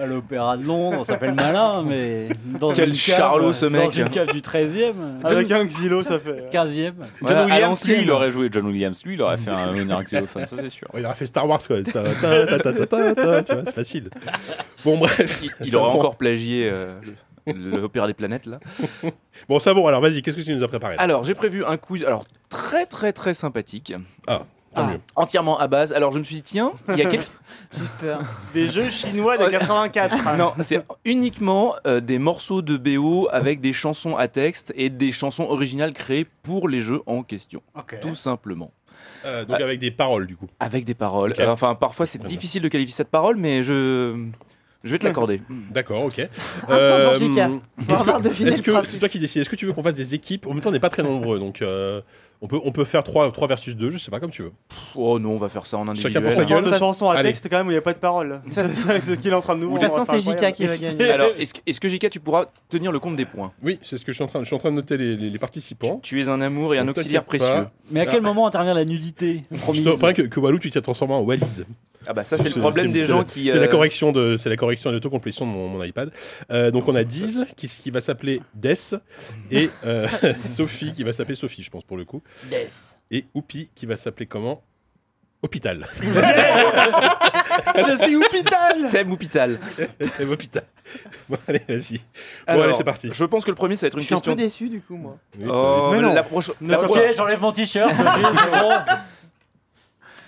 À 0.00 0.06
l'Opéra 0.06 0.56
de 0.56 0.64
Londres, 0.64 1.04
ça 1.04 1.18
fait 1.18 1.26
le 1.28 1.34
malin, 1.34 1.82
mais. 1.86 2.28
Dans 2.58 2.72
Quel 2.72 2.88
une 2.88 2.94
cave, 2.94 3.16
charlot, 3.16 3.52
ce 3.52 3.66
Dans 3.66 3.72
mec. 3.72 3.96
une 3.96 4.08
cave 4.08 4.32
du 4.32 4.40
13e. 4.40 4.92
Avec 5.24 5.50
un 5.50 5.66
xylo, 5.66 6.02
ça 6.02 6.18
fait. 6.18 6.50
15e. 6.50 6.92
voilà, 7.20 7.42
John 7.42 7.50
Williams, 7.52 7.84
lui, 7.88 8.02
il 8.02 8.10
aurait 8.10 8.30
joué 8.30 8.48
John 8.50 8.66
Williams, 8.66 9.02
lui, 9.04 9.14
il 9.14 9.22
aurait 9.22 9.36
fait 9.36 9.50
un 9.50 9.76
honneur 9.76 10.02
xylophone, 10.02 10.46
ça 10.46 10.56
c'est 10.58 10.70
sûr. 10.70 10.88
Ouais, 10.94 11.00
il 11.00 11.06
aurait 11.06 11.14
fait 11.14 11.26
Star 11.26 11.46
Wars, 11.46 11.60
quoi. 11.66 11.82
Ta- 11.82 11.92
ta- 11.92 12.46
ta- 12.46 12.58
ta- 12.58 12.72
ta- 12.72 12.86
ta- 12.86 13.14
ta, 13.14 13.42
Tu 13.42 13.52
vois, 13.52 13.62
c'est 13.66 13.74
facile. 13.74 14.10
Bon, 14.84 14.96
bref. 14.96 15.42
Il, 15.60 15.76
aurait 15.76 15.90
encore 15.92 16.16
plagié 16.16 16.70
euh, 16.72 16.98
l'Opéra 17.46 18.06
des 18.06 18.14
planètes 18.14 18.46
là. 18.46 18.60
Bon, 19.48 19.58
ça 19.58 19.74
bon, 19.74 19.86
alors 19.86 20.00
vas-y, 20.00 20.22
qu'est-ce 20.22 20.36
que 20.36 20.42
tu 20.42 20.54
nous 20.54 20.62
as 20.62 20.68
préparé? 20.68 20.96
Alors 20.98 21.24
j'ai 21.24 21.34
prévu 21.34 21.64
un 21.64 21.76
quiz, 21.76 22.04
alors 22.04 22.24
très 22.48 22.86
très 22.86 23.12
très 23.12 23.34
sympathique, 23.34 23.92
Tant 24.26 24.46
Ah. 24.74 24.92
entièrement 25.16 25.58
à 25.58 25.66
base. 25.66 25.92
Alors 25.92 26.12
je 26.12 26.18
me 26.18 26.24
suis 26.24 26.36
dit 26.36 26.42
tiens, 26.42 26.72
il 26.90 26.96
y 26.96 27.02
a 27.02 27.08
quel- 27.08 27.20
J'ai 27.72 27.80
peur. 28.00 28.22
Des 28.54 28.68
jeux 28.68 28.88
chinois 28.90 29.36
de 29.36 29.44
Ouais. 29.44 29.50
84. 29.50 30.36
non, 30.38 30.52
c'est 30.60 30.84
uniquement 31.04 31.74
euh, 31.86 32.00
des 32.00 32.18
morceaux 32.18 32.62
de 32.62 32.76
BO 32.76 33.28
avec 33.32 33.60
des 33.60 33.72
chansons 33.72 34.16
à 34.16 34.28
texte 34.28 34.72
et 34.76 34.88
des 34.90 35.12
chansons 35.12 35.44
originales 35.44 35.92
créées 35.92 36.26
pour 36.42 36.68
les 36.68 36.80
jeux 36.80 37.00
en 37.06 37.22
question, 37.22 37.62
tout 38.00 38.14
simplement. 38.14 38.72
Euh, 39.24 39.44
donc, 39.44 39.60
avec 39.60 39.78
des 39.80 39.90
paroles, 39.90 40.26
du 40.26 40.36
coup. 40.36 40.46
Avec 40.60 40.84
des 40.84 40.94
paroles. 40.94 41.34
Euh, 41.38 41.48
enfin, 41.48 41.74
parfois 41.74 42.06
c'est 42.06 42.22
difficile 42.22 42.62
de 42.62 42.68
qualifier 42.68 42.94
cette 42.94 43.10
parole, 43.10 43.36
mais 43.36 43.62
je, 43.62 44.26
je 44.84 44.92
vais 44.92 44.98
te 44.98 45.04
l'accorder. 45.04 45.42
D'accord, 45.70 46.04
ok. 46.04 46.28
deviné 48.22 48.50
Est-ce 48.50 48.62
que 48.62 48.84
c'est 48.84 48.98
toi 48.98 49.08
qui 49.08 49.18
décides 49.18 49.42
Est-ce 49.42 49.50
que 49.50 49.56
tu 49.56 49.66
veux 49.66 49.72
qu'on 49.72 49.82
fasse 49.82 49.94
des 49.94 50.14
équipes? 50.14 50.46
En 50.46 50.50
même 50.50 50.60
temps, 50.60 50.70
on 50.70 50.72
n'est 50.72 50.80
pas 50.80 50.88
très 50.90 51.02
nombreux, 51.02 51.38
donc 51.38 51.62
euh, 51.62 52.00
on 52.42 52.46
peut 52.46 52.58
on 52.64 52.72
peut 52.72 52.84
faire 52.84 53.02
3, 53.04 53.30
3 53.32 53.48
versus 53.48 53.76
2, 53.76 53.90
je 53.90 53.98
sais 53.98 54.10
pas 54.10 54.18
comme 54.20 54.30
tu 54.30 54.42
veux. 54.42 54.52
Oh 54.94 55.18
non, 55.18 55.32
on 55.32 55.36
va 55.36 55.48
faire 55.48 55.66
ça 55.66 55.76
en 55.76 55.84
Chacun 55.94 56.20
individuel. 56.20 56.22
pour 56.24 56.32
sa 56.32 56.44
gueule. 56.44 56.66
Une 56.68 56.78
chanson 56.78 57.10
à 57.10 57.16
Allez. 57.16 57.28
texte 57.30 57.48
quand 57.50 57.58
même 57.58 57.66
où 57.66 57.70
il 57.70 57.74
n'y 57.74 57.78
a 57.78 57.82
pas 57.82 57.92
de 57.92 57.98
parole. 57.98 58.40
C'est 58.50 58.64
c'est 58.66 59.00
ce 59.02 59.20
qu'il 59.20 59.30
est 59.30 59.34
en 59.34 59.40
train 59.42 59.56
de 59.56 59.60
nous 59.60 59.74
De 59.74 59.78
toute 59.78 59.88
façon, 59.90 60.04
c'est 60.10 60.18
Jika 60.20 60.52
qui 60.52 60.64
va 60.66 60.76
gagner. 60.78 61.10
Alors, 61.10 61.30
est-ce 61.38 61.54
que, 61.54 61.60
est-ce 61.66 61.80
que 61.80 61.88
JK, 61.88 62.10
tu 62.10 62.20
pourras 62.20 62.46
tenir 62.68 62.92
le 62.92 62.98
compte 62.98 63.16
des 63.16 63.26
points? 63.26 63.52
Oui, 63.62 63.78
c'est 63.82 63.98
ce 63.98 64.04
que 64.04 64.12
je 64.12 64.16
suis 64.16 64.24
en 64.24 64.28
train, 64.28 64.40
je 64.40 64.44
suis 64.46 64.54
en 64.54 64.58
train 64.58 64.70
de 64.70 64.76
noter 64.76 64.96
les, 64.96 65.16
les- 65.16 65.30
les 65.30 65.38
participants. 65.38 66.00
Tu 66.02 66.20
es 66.22 66.28
un 66.28 66.40
amour 66.40 66.74
et 66.74 66.78
un 66.78 66.88
auxiliaire 66.88 67.22
pas. 67.24 67.36
précieux. 67.36 67.66
Mais 67.90 68.00
à 68.00 68.06
quel 68.06 68.22
moment 68.22 68.46
intervient 68.46 68.74
la 68.74 68.84
nudité 68.84 69.44
Je 69.50 69.82
te 69.82 70.12
que, 70.12 70.22
que 70.22 70.40
Walou, 70.40 70.58
tu 70.58 70.70
t'es 70.70 70.80
transformé 70.80 71.14
en 71.14 71.20
Walid. 71.22 71.44
Ah 72.10 72.12
bah 72.12 72.24
ça 72.24 72.36
c'est 72.38 72.52
le 72.52 72.60
problème 72.60 72.90
des 72.90 73.02
gens 73.04 73.18
la- 73.18 73.24
qui... 73.24 73.50
C'est 73.52 73.58
la 73.58 73.66
euh, 73.66 73.68
correction 73.68 74.10
de, 74.10 74.36
c'est 74.36 74.48
la 74.48 74.56
correction 74.56 74.90
d'autocomplétion 74.90 75.46
de 75.46 75.52
mon, 75.52 75.68
mon 75.68 75.80
iPad. 75.84 76.10
Euh, 76.50 76.72
donc 76.72 76.88
on 76.88 76.96
a 76.96 77.04
Diz 77.04 77.46
qui, 77.56 77.68
qui 77.68 77.92
va 77.92 78.00
s'appeler 78.00 78.42
Des 78.54 78.74
et 79.52 79.70
euh, 79.86 80.08
Sophie 80.52 80.92
qui 80.92 81.04
va 81.04 81.12
s'appeler 81.12 81.36
Sophie, 81.36 81.62
je 81.62 81.70
pense 81.70 81.84
pour 81.84 81.96
le 81.96 82.04
coup. 82.04 82.20
Et 83.12 83.26
Oupi 83.34 83.70
qui 83.76 83.86
va 83.86 83.94
s'appeler 83.94 84.26
comment? 84.26 84.60
Hôpital. 85.42 85.86
Je 87.76 87.96
suis 88.02 88.16
hôpital 88.16 88.88
Thème 88.90 89.12
hôpital. 89.12 89.58
C'est 90.12 90.24
Hôpital. 90.24 90.64
Bon 91.28 91.38
allez, 91.46 91.60
vas-y. 91.68 91.98
Bon 91.98 92.02
Alors, 92.46 92.64
allez, 92.64 92.74
c'est 92.76 92.84
parti. 92.84 93.08
Je 93.12 93.24
pense 93.24 93.44
que 93.44 93.50
le 93.50 93.54
premier 93.56 93.76
ça 93.76 93.82
va 93.82 93.88
être 93.88 93.94
Je 93.94 93.98
une 94.00 94.04
suis 94.04 94.14
un 94.14 94.18
peu 94.18 94.34
question... 94.34 94.34
déçu 94.66 94.68
du 94.68 94.80
coup, 94.80 94.96
moi. 94.96 95.16
Oui, 95.38 95.46
Oh, 95.48 95.90
Mais 95.92 96.00
non. 96.00 96.12
la, 96.12 96.22
proche- 96.22 96.52
la 96.60 96.82
Ok, 96.82 96.98
j'enlève 97.16 97.40
mon 97.40 97.52
t-shirt. 97.52 97.92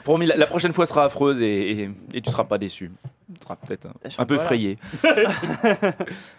Promis, 0.03 0.27
la, 0.27 0.37
la 0.37 0.47
prochaine 0.47 0.73
fois 0.73 0.87
sera 0.87 1.05
affreuse 1.05 1.41
et, 1.43 1.71
et, 1.83 1.91
et 2.15 2.21
tu 2.21 2.31
seras 2.31 2.45
pas 2.45 2.59
déçu. 2.59 2.91
Tu 3.35 3.41
seras 3.43 3.57
peut-être 3.57 3.87
un, 3.87 3.93
un 4.19 4.25
peu 4.27 4.35
Voilà. 4.35 4.45
effrayé. 4.45 4.77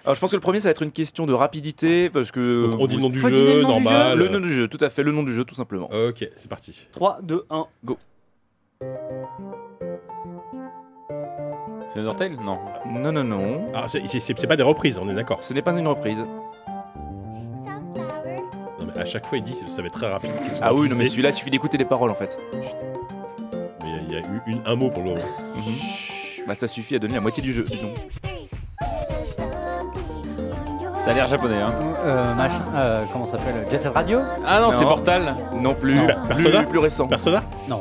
Alors 0.06 0.16
je 0.16 0.20
pense 0.20 0.32
que 0.32 0.36
le 0.36 0.42
premier 0.42 0.60
ça 0.60 0.68
va 0.68 0.72
être 0.72 0.84
une 0.84 0.92
question 0.92 1.26
de 1.26 1.34
rapidité 1.34 2.10
parce 2.10 2.32
que... 2.32 2.68
Donc, 2.70 2.80
on 2.80 2.88
dit 2.88 2.96
le 2.96 3.02
nom 3.02 3.10
du 3.10 3.20
jeu, 3.20 3.30
le 3.30 3.62
nom 3.62 3.78
du 3.80 3.84
normal. 3.86 4.18
Le 4.18 4.28
nom 4.30 4.40
du 4.40 4.52
jeu, 4.54 4.68
tout 4.68 4.78
à 4.82 4.90
fait, 4.90 5.04
le 5.04 5.12
nom 5.12 5.24
du 5.24 5.34
jeu 5.34 5.44
tout 5.44 5.56
simplement. 5.56 5.90
Ok, 5.92 6.28
c'est 6.36 6.48
parti. 6.50 6.88
3, 6.92 7.20
2, 7.24 7.46
1. 7.50 7.66
C'est 11.94 12.00
Undertale? 12.00 12.36
Non. 12.44 12.58
Non, 12.88 13.12
non, 13.12 13.24
non. 13.24 13.72
Ah, 13.74 13.88
c'est- 13.88 14.08
c'est 14.08 14.20
c'est- 14.20 14.38
c'est 14.38 14.48
pas 14.48 14.56
des 14.56 14.64
reprises, 14.64 14.98
on 14.98 15.08
est 15.10 15.14
d'accord. 15.14 15.44
Ce 15.44 15.54
n'est 15.54 15.62
pas 15.62 15.78
une 15.78 15.88
reprise. 15.88 16.20
Non, 18.80 18.88
mais 18.96 18.98
à 19.02 19.06
chaque 19.06 19.26
fois, 19.26 19.38
il 19.38 19.44
dit 19.44 19.54
ça 19.54 19.82
va 19.82 19.88
être 19.88 19.94
très 19.94 20.10
rapide. 20.10 20.32
Ah 20.62 20.74
oui, 20.74 20.90
non 20.90 20.96
mais 20.98 21.06
celui-là, 21.06 21.30
il 21.30 21.34
suffit 21.34 21.52
d'écouter 21.52 21.78
les 21.78 21.86
paroles 21.86 22.10
en 22.12 22.16
fait. 22.16 22.40
Y 24.14 24.18
a- 24.18 24.20
eu 24.20 24.42
une- 24.46 24.62
un 24.66 24.76
mot 24.76 24.90
pour 24.92 25.02
le 25.04 25.10
moment. 25.10 25.22
Bah 26.48 26.54
ça 26.56 26.68
suffit 26.68 26.96
à 26.96 27.00
donner 27.00 27.16
la 27.16 27.22
moitié 27.22 27.42
du 27.42 27.52
jeu. 27.52 27.64
dis 27.64 27.78
donc. 27.78 27.96
Ça 31.00 31.10
a 31.12 31.14
l'air 31.14 31.28
japonais, 31.28 31.56
hein. 31.62 31.74
Euh, 32.06 32.34
machin, 32.36 32.62
euh, 32.76 33.04
comment 33.12 33.26
ça 33.26 33.38
s'appelle 33.38 33.56
Jet 33.70 33.82
Set 33.82 33.92
Radio? 33.94 34.20
Ah 34.46 34.60
non, 34.62 34.72
Non. 34.72 34.78
c'est 34.78 34.86
Portal. 34.86 35.36
Non 35.60 35.74
plus. 35.74 35.96
Non. 35.96 36.06
Plus- 36.06 36.28
Persona? 36.44 36.64
plus, 36.64 36.80
récent. 36.80 37.08
Persona? 37.08 37.44
Non. 37.68 37.80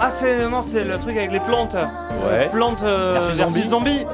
Ah, 0.00 0.10
c'est 0.10 0.48
non, 0.48 0.62
c'est 0.62 0.84
le 0.84 0.98
truc 0.98 1.16
avec 1.16 1.30
les 1.32 1.40
plantes. 1.40 1.76
Ouais. 2.26 2.48
Plantes 2.50 2.82
euh, 2.84 3.12
Versus 3.14 3.36
versus 3.36 3.68
zombie. 3.68 4.06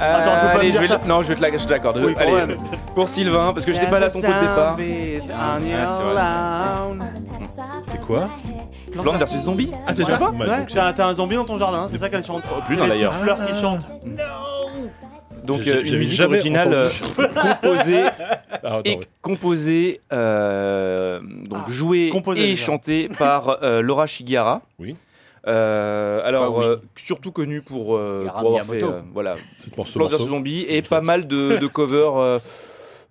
Euh, 0.00 0.16
Attends, 0.16 0.30
faut 0.32 0.46
pas 0.48 0.54
me 0.54 0.58
allez, 0.58 0.70
dire 0.70 0.80
je 0.82 0.86
vais 0.86 0.88
ça. 0.88 0.98
le- 1.02 1.08
Non, 1.08 1.22
je 1.22 1.28
vais 1.28 1.34
te 1.36 1.40
la- 1.42 1.56
je 1.56 1.64
te 1.64 1.70
l'accorde. 1.70 2.00
Oui, 2.04 2.14
quand 2.14 2.22
Allez, 2.22 2.32
même. 2.32 2.56
pour 2.96 3.08
Sylvain, 3.08 3.52
parce 3.52 3.64
que 3.64 3.72
j'étais 3.72 3.86
pas 3.86 4.00
là 4.00 4.06
à 4.06 4.10
ton 4.10 4.20
coup 4.20 4.26
de 4.26 4.40
départ. 4.40 4.76
Ah, 5.32 5.56
C'est 7.82 8.00
quoi? 8.00 8.28
Plante 9.02 9.18
versus 9.18 9.42
zombie 9.42 9.70
Ah, 9.86 9.94
c'est 9.94 10.04
ça 10.04 10.18
Ouais, 10.30 10.46
donc, 10.46 10.68
t'as 10.72 10.92
t'as 10.92 11.06
un 11.06 11.14
zombie 11.14 11.36
dans 11.36 11.44
ton 11.44 11.58
jardin, 11.58 11.86
c'est 11.88 11.98
ça 11.98 12.08
qu'elle 12.08 12.24
chante. 12.24 12.42
Plus 12.66 12.76
non, 12.76 12.84
Les 12.84 12.88
d'ailleurs. 12.90 13.12
petites 13.12 13.24
fleurs 13.24 13.46
qui 13.46 13.60
chantent. 13.60 13.86
Donc 15.44 15.60
J'ai- 15.60 15.74
euh, 15.74 15.80
une 15.80 15.84
j'avais 15.84 15.98
musique 15.98 16.16
jamais 16.16 16.36
originale 16.38 16.72
euh, 16.72 16.86
composée 17.60 18.04
Ah, 18.06 18.38
attends, 18.76 18.80
et 18.86 18.96
ouais. 18.96 19.00
composée 19.20 20.00
euh, 20.12 21.20
donc 21.20 21.58
Ah, 21.66 21.70
jouée 21.70 22.08
composée, 22.08 22.44
et 22.44 22.46
déjà. 22.50 22.64
chantée 22.64 23.10
par 23.18 23.58
euh, 23.62 23.82
Laura 23.82 24.06
Shigihara. 24.06 24.62
Oui. 24.78 24.94
Euh, 25.46 26.22
alors 26.24 26.44
Ah 26.44 26.50
oui. 26.50 26.64
euh, 26.64 26.76
surtout 26.96 27.30
connue 27.30 27.60
pour, 27.60 27.94
euh, 27.96 28.24
pour 28.26 28.38
avoir 28.38 28.62
fait 28.64 28.76
Miyamoto. 28.76 28.94
euh, 28.96 29.00
voilà 29.12 29.34
Plants 29.74 29.84
vs 29.84 29.96
morceau. 29.98 30.18
Zombies 30.28 30.64
et 30.66 30.80
pas 30.80 31.02
mal 31.02 31.26
de, 31.26 31.58
de 31.58 31.66
covers 31.66 32.16
euh, 32.16 32.38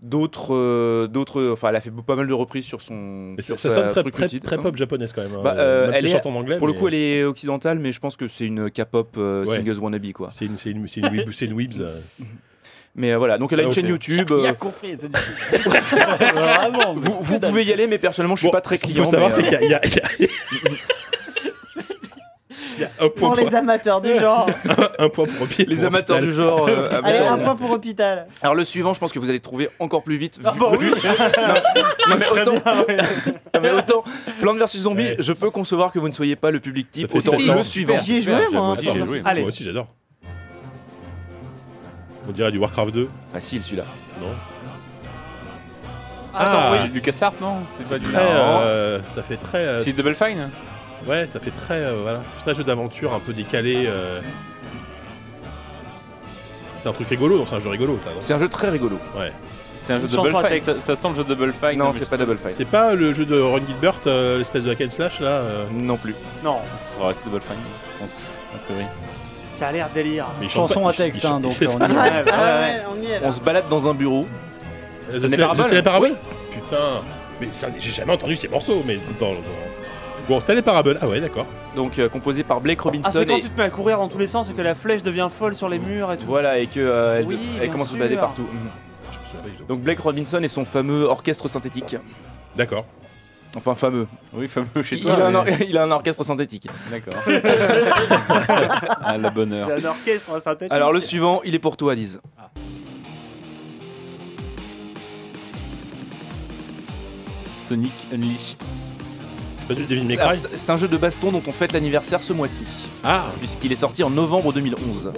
d'autres 0.03 0.53
euh, 0.53 1.07
d'autres 1.07 1.51
enfin 1.53 1.69
elle 1.69 1.77
a 1.77 1.81
fait 1.81 1.89
pas 2.05 2.15
mal 2.15 2.27
de 2.27 2.33
reprises 2.33 2.65
sur 2.65 2.81
son 2.81 3.33
Mais 3.37 3.41
sur 3.41 3.57
ça, 3.57 3.69
ça 3.69 3.75
sonne 3.77 3.93
sa 3.93 4.03
très, 4.03 4.27
très, 4.27 4.39
très 4.39 4.57
pop 4.57 4.75
japonaise 4.75 5.13
quand 5.13 5.21
même. 5.23 5.31
hein. 5.33 5.41
Bah, 5.43 5.55
euh, 5.57 5.85
Même 5.85 5.91
si 5.91 5.97
elle 5.97 6.03
elle 6.05 6.09
est- 6.09 6.13
chante 6.13 6.25
en 6.25 6.35
anglais. 6.35 6.57
pour 6.57 6.67
le 6.67 6.73
coup 6.73 6.87
elle 6.89 6.93
est 6.95 7.23
occidentale 7.23 7.79
mais 7.79 7.91
je 7.93 7.99
pense 8.01 8.15
que 8.17 8.27
c'est 8.27 8.45
une 8.45 8.69
K-pop 8.69 9.15
euh, 9.17 9.45
Ouais. 9.45 9.55
singles 9.57 9.79
wannabe 9.79 10.11
quoi 10.11 10.27
C'est 10.31 10.45
une, 10.45 10.57
c'est 10.57 10.71
une, 10.71 10.87
c'est 10.87 10.99
une, 10.99 11.07
weeb- 11.07 11.31
c'est 11.31 11.45
une 11.45 11.53
weebs. 11.57 11.79
euh. 11.79 11.99
mais 12.95 13.13
euh, 13.13 13.17
voilà 13.17 13.37
donc 13.37 13.53
elle 13.53 13.61
a 13.61 13.63
une 13.63 13.71
chaîne 13.71 13.87
YouTube 13.87 14.27
Il 14.29 14.33
euh, 14.45 14.49
a 14.49 14.53
compris. 14.53 14.93
Vraiment. 14.97 16.93
vous, 16.95 17.17
vous 17.21 17.39
pouvez 17.39 17.63
y 17.63 17.71
aller 17.73 17.87
mais 17.87 17.97
personnellement 17.97 18.35
je 18.35 18.41
suis 18.41 18.47
Bon, 18.47 18.51
pas 18.51 18.61
très 18.61 18.77
Ce 18.77 18.83
qu'il 18.83 18.91
client 18.93 19.05
faut 19.05 19.11
savoir, 19.11 19.29
mais, 19.29 19.35
c'est 19.35 19.55
euh, 19.55 19.57
qu'il 19.57 19.73
a, 19.73 19.77
a- 19.77 19.87
y 19.87 20.25
a- 20.25 20.29
Un 22.99 23.09
point 23.09 23.29
Pour 23.29 23.35
les 23.35 23.53
amateurs 23.55 24.01
du 24.01 24.17
genre. 24.19 24.47
un 24.99 25.09
point 25.09 25.25
pour 25.25 25.41
Hôpital. 25.43 25.65
Les 25.67 25.83
amateurs 25.85 26.19
du 26.21 26.31
genre. 26.33 26.67
euh, 26.67 26.89
Allez, 27.03 27.17
un 27.19 27.37
point 27.37 27.55
pour 27.55 27.71
hôpital. 27.71 28.27
Alors 28.41 28.55
le 28.55 28.63
suivant, 28.63 28.93
je 28.93 28.99
pense 28.99 29.11
que 29.11 29.19
vous 29.19 29.29
allez 29.29 29.39
trouver 29.39 29.69
encore 29.79 30.03
plus 30.03 30.17
vite. 30.17 30.37
vu- 30.37 30.43
bah 30.43 30.53
oui. 30.71 30.77
vu- 30.77 30.91
non, 31.39 31.49
non, 32.09 32.15
mais 32.19 32.41
autant, 32.41 32.53
non, 33.55 33.61
mais 33.61 33.71
autant 33.71 34.03
Plante 34.41 34.57
vs 34.57 34.77
Zombie, 34.77 35.03
Ouais. 35.03 35.15
je 35.19 35.33
peux 35.33 35.49
concevoir 35.49 35.91
que 35.91 35.99
vous 35.99 36.07
ne 36.09 36.13
soyez 36.13 36.35
pas 36.35 36.51
le 36.51 36.59
public 36.59 36.89
type. 36.91 37.11
Ça 37.11 37.19
fait 37.21 37.27
Autant 37.29 37.37
six, 37.37 37.47
le 37.47 37.53
hein. 37.53 37.63
suivant. 37.63 37.97
J'y 38.01 38.15
ai 38.17 38.21
joué, 38.21 38.33
moi. 38.51 38.61
moi 38.61 38.69
aussi, 38.73 38.85
j'ai 38.93 39.05
joué. 39.05 39.21
Allez. 39.25 39.41
Moi 39.41 39.47
aussi, 39.49 39.63
j'adore. 39.63 39.87
On 42.27 42.31
dirait 42.31 42.51
du 42.51 42.57
Warcraft 42.57 42.93
2. 42.93 43.09
Facile 43.33 43.61
celui-là. 43.63 43.85
Non 44.21 44.27
Attends, 46.35 46.71
oui. 46.83 46.89
LucasArts, 46.93 47.33
non 47.41 47.57
C'est 47.69 47.87
pas 47.87 47.99
du. 47.99 48.05
Très, 48.05 48.17
euh, 48.25 48.99
ça 49.05 49.21
fait 49.21 49.37
très. 49.37 49.59
euh, 49.59 49.83
C'est 49.83 49.91
Double 49.91 50.15
Fine 50.15 50.49
ouais, 51.07 51.27
ça 51.27 51.39
fait 51.39 51.51
très. 51.51 51.75
euh, 51.81 51.99
voilà, 52.01 52.19
ça 52.19 52.31
fait 52.35 52.43
très 52.43 52.53
jeu 52.55 52.63
d'aventure 52.63 53.13
un 53.13 53.19
peu 53.19 53.33
décalé. 53.33 53.85
euh. 53.87 54.19
C'est 56.79 56.89
un 56.89 56.93
truc 56.93 57.07
rigolo, 57.07 57.37
donc 57.37 57.47
c'est 57.47 57.55
un 57.55 57.59
jeu 57.59 57.69
rigolo, 57.69 57.97
ça, 58.03 58.09
non 58.09 58.17
C'est 58.19 58.33
un 58.33 58.37
jeu 58.39 58.49
très 58.49 58.69
rigolo. 58.69 58.99
Ouais. 59.17 59.31
C'est 59.77 59.93
un 59.93 59.99
jeu 59.99 60.07
chanson 60.09 60.23
Double 60.23 60.37
à 60.45 60.49
texte. 60.49 60.73
Ça, 60.79 60.79
ça 60.79 60.95
sent 60.95 61.09
le 61.09 61.15
jeu 61.15 61.23
Double 61.23 61.53
Fine. 61.53 61.77
Non, 61.79 61.91
mais 61.93 61.99
c'est 61.99 62.09
pas 62.09 62.17
Double 62.17 62.37
Fine. 62.37 62.49
C'est 62.49 62.65
pas 62.65 62.93
le 62.93 63.13
jeu 63.13 63.25
de 63.25 63.39
Ron 63.39 63.59
Gilbert, 63.65 63.95
euh, 64.07 64.37
l'espèce 64.37 64.63
de 64.65 64.71
hack 64.71 64.81
and 64.81 64.89
slash 64.91 65.19
là 65.21 65.27
euh, 65.29 65.65
Non 65.73 65.97
plus. 65.97 66.15
Non, 66.43 66.57
Ça 66.77 66.99
aurait 67.01 67.13
été 67.13 67.21
Double 67.25 67.41
Fine, 67.41 67.55
je 67.95 67.99
pense. 67.99 68.11
A 68.55 68.57
priori. 68.65 68.85
ça 69.51 69.67
a 69.67 69.71
l'air 69.71 69.89
délire. 69.93 70.25
mais 70.39 70.45
il 70.45 70.49
chante 70.49 70.69
Chanson 70.69 70.83
pas- 70.83 70.89
à 70.89 70.93
il- 70.93 70.97
texte, 70.97 71.23
il- 71.23 71.27
hein, 71.27 71.39
donc 71.39 71.51
c'est 71.53 71.67
on 71.67 71.79
ça. 71.79 71.87
y 71.87 71.91
est. 71.91 71.95
Ouais, 71.95 72.01
ouais, 72.01 72.09
ouais, 72.11 72.21
ouais, 72.23 72.81
on 72.97 73.01
y 73.01 73.05
est 73.11 73.19
là. 73.19 73.27
On 73.27 73.31
se 73.31 73.41
balade 73.41 73.65
dans 73.69 73.87
un 73.87 73.93
bureau. 73.93 74.27
The 75.11 75.15
n'est 75.21 75.27
Cell- 75.29 75.39
pas 75.47 75.55
The 75.55 76.13
Putain, 76.51 77.01
mais 77.41 77.47
ça, 77.51 77.67
j'ai 77.77 77.91
jamais 77.91 78.13
entendu 78.13 78.35
ces 78.35 78.47
morceaux, 78.47 78.83
mais 78.85 78.99
dans, 79.19 79.33
dans- 79.33 79.39
Bon, 80.29 80.39
Stanley 80.39 80.61
Parable, 80.61 80.97
ah 81.01 81.07
ouais, 81.07 81.19
d'accord. 81.19 81.45
Donc 81.75 81.99
euh, 81.99 82.07
composé 82.07 82.43
par 82.43 82.61
Blake 82.61 82.77
Ah, 82.79 82.83
Robinson 82.83 83.09
c'est 83.11 83.25
quand 83.25 83.35
et 83.35 83.41
tu 83.41 83.49
te 83.49 83.57
mets 83.57 83.63
à 83.65 83.69
courir 83.69 83.97
dans 83.97 84.07
tous 84.07 84.17
les 84.19 84.27
sens 84.27 84.49
et 84.49 84.53
que 84.53 84.61
la 84.61 84.73
flèche 84.73 85.03
devient 85.03 85.27
folle 85.29 85.53
sur 85.55 85.67
les 85.67 85.79
murs 85.79 86.11
et 86.13 86.17
tout. 86.17 86.25
voilà 86.27 86.59
et 86.59 86.67
que 86.67 86.79
euh, 86.79 87.19
elle, 87.19 87.25
Oui, 87.25 87.37
elle 87.55 87.61
bien 87.63 87.71
commence 87.71 87.89
à 87.89 87.91
se 87.93 87.97
balader 87.97 88.15
partout. 88.15 88.45
Je 89.11 89.19
me 89.19 89.25
souviens 89.25 89.41
pas 89.41 89.49
du 89.49 89.55
tout. 89.55 89.63
Donc 89.65 89.81
Blake 89.81 89.99
Robinson 89.99 90.41
et 90.41 90.47
son 90.47 90.63
fameux 90.63 91.03
orchestre 91.03 91.47
synthétique. 91.49 91.97
D'accord. 92.55 92.85
Enfin 93.55 93.75
fameux. 93.75 94.07
Oui, 94.33 94.47
fameux 94.47 94.81
chez 94.81 94.95
Il, 94.95 95.01
toi. 95.03 95.13
a 95.15 95.25
un, 95.27 95.29
mais- 95.31 95.35
or- 95.35 95.45
il 95.69 95.77
a 95.77 95.83
un 95.83 95.91
orchestre 95.91 96.23
synthétique. 96.23 96.67
D'accord. 96.89 97.21
à 99.03 99.17
la 99.17 99.29
bonne 99.29 99.51
heure. 99.51 99.69
Un 99.71 99.85
orchestre 99.85 100.41
synthétique. 100.41 100.71
Alors 100.73 100.93
le 100.93 101.01
suivant, 101.01 101.41
il 101.43 101.53
est 101.53 101.59
pour 101.59 101.75
toi, 101.75 101.93
Lise. 101.95 102.21
Sonic 107.67 107.91
Unleashed. 108.13 108.57
C'est 109.65 109.67
pas 109.67 109.73
du 109.75 109.85
Devil 109.85 110.03
May 110.05 110.17
Alors, 110.19 110.33
Cry 110.33 110.41
C'est 110.51 110.57
c'est 110.57 110.69
un 110.71 110.77
jeu 110.77 110.87
de 110.89 110.97
baston 110.97 111.31
dont 111.31 111.41
on 111.47 111.51
fête 111.53 111.71
l'anniversaire 111.71 112.21
ce 112.21 112.33
mois-ci, 112.33 112.65
Ah, 113.03 113.23
puisqu'il 113.39 113.71
est 113.71 113.75
sorti 113.77 114.03
en 114.03 114.09
novembre 114.09 114.51
2011. 114.51 115.13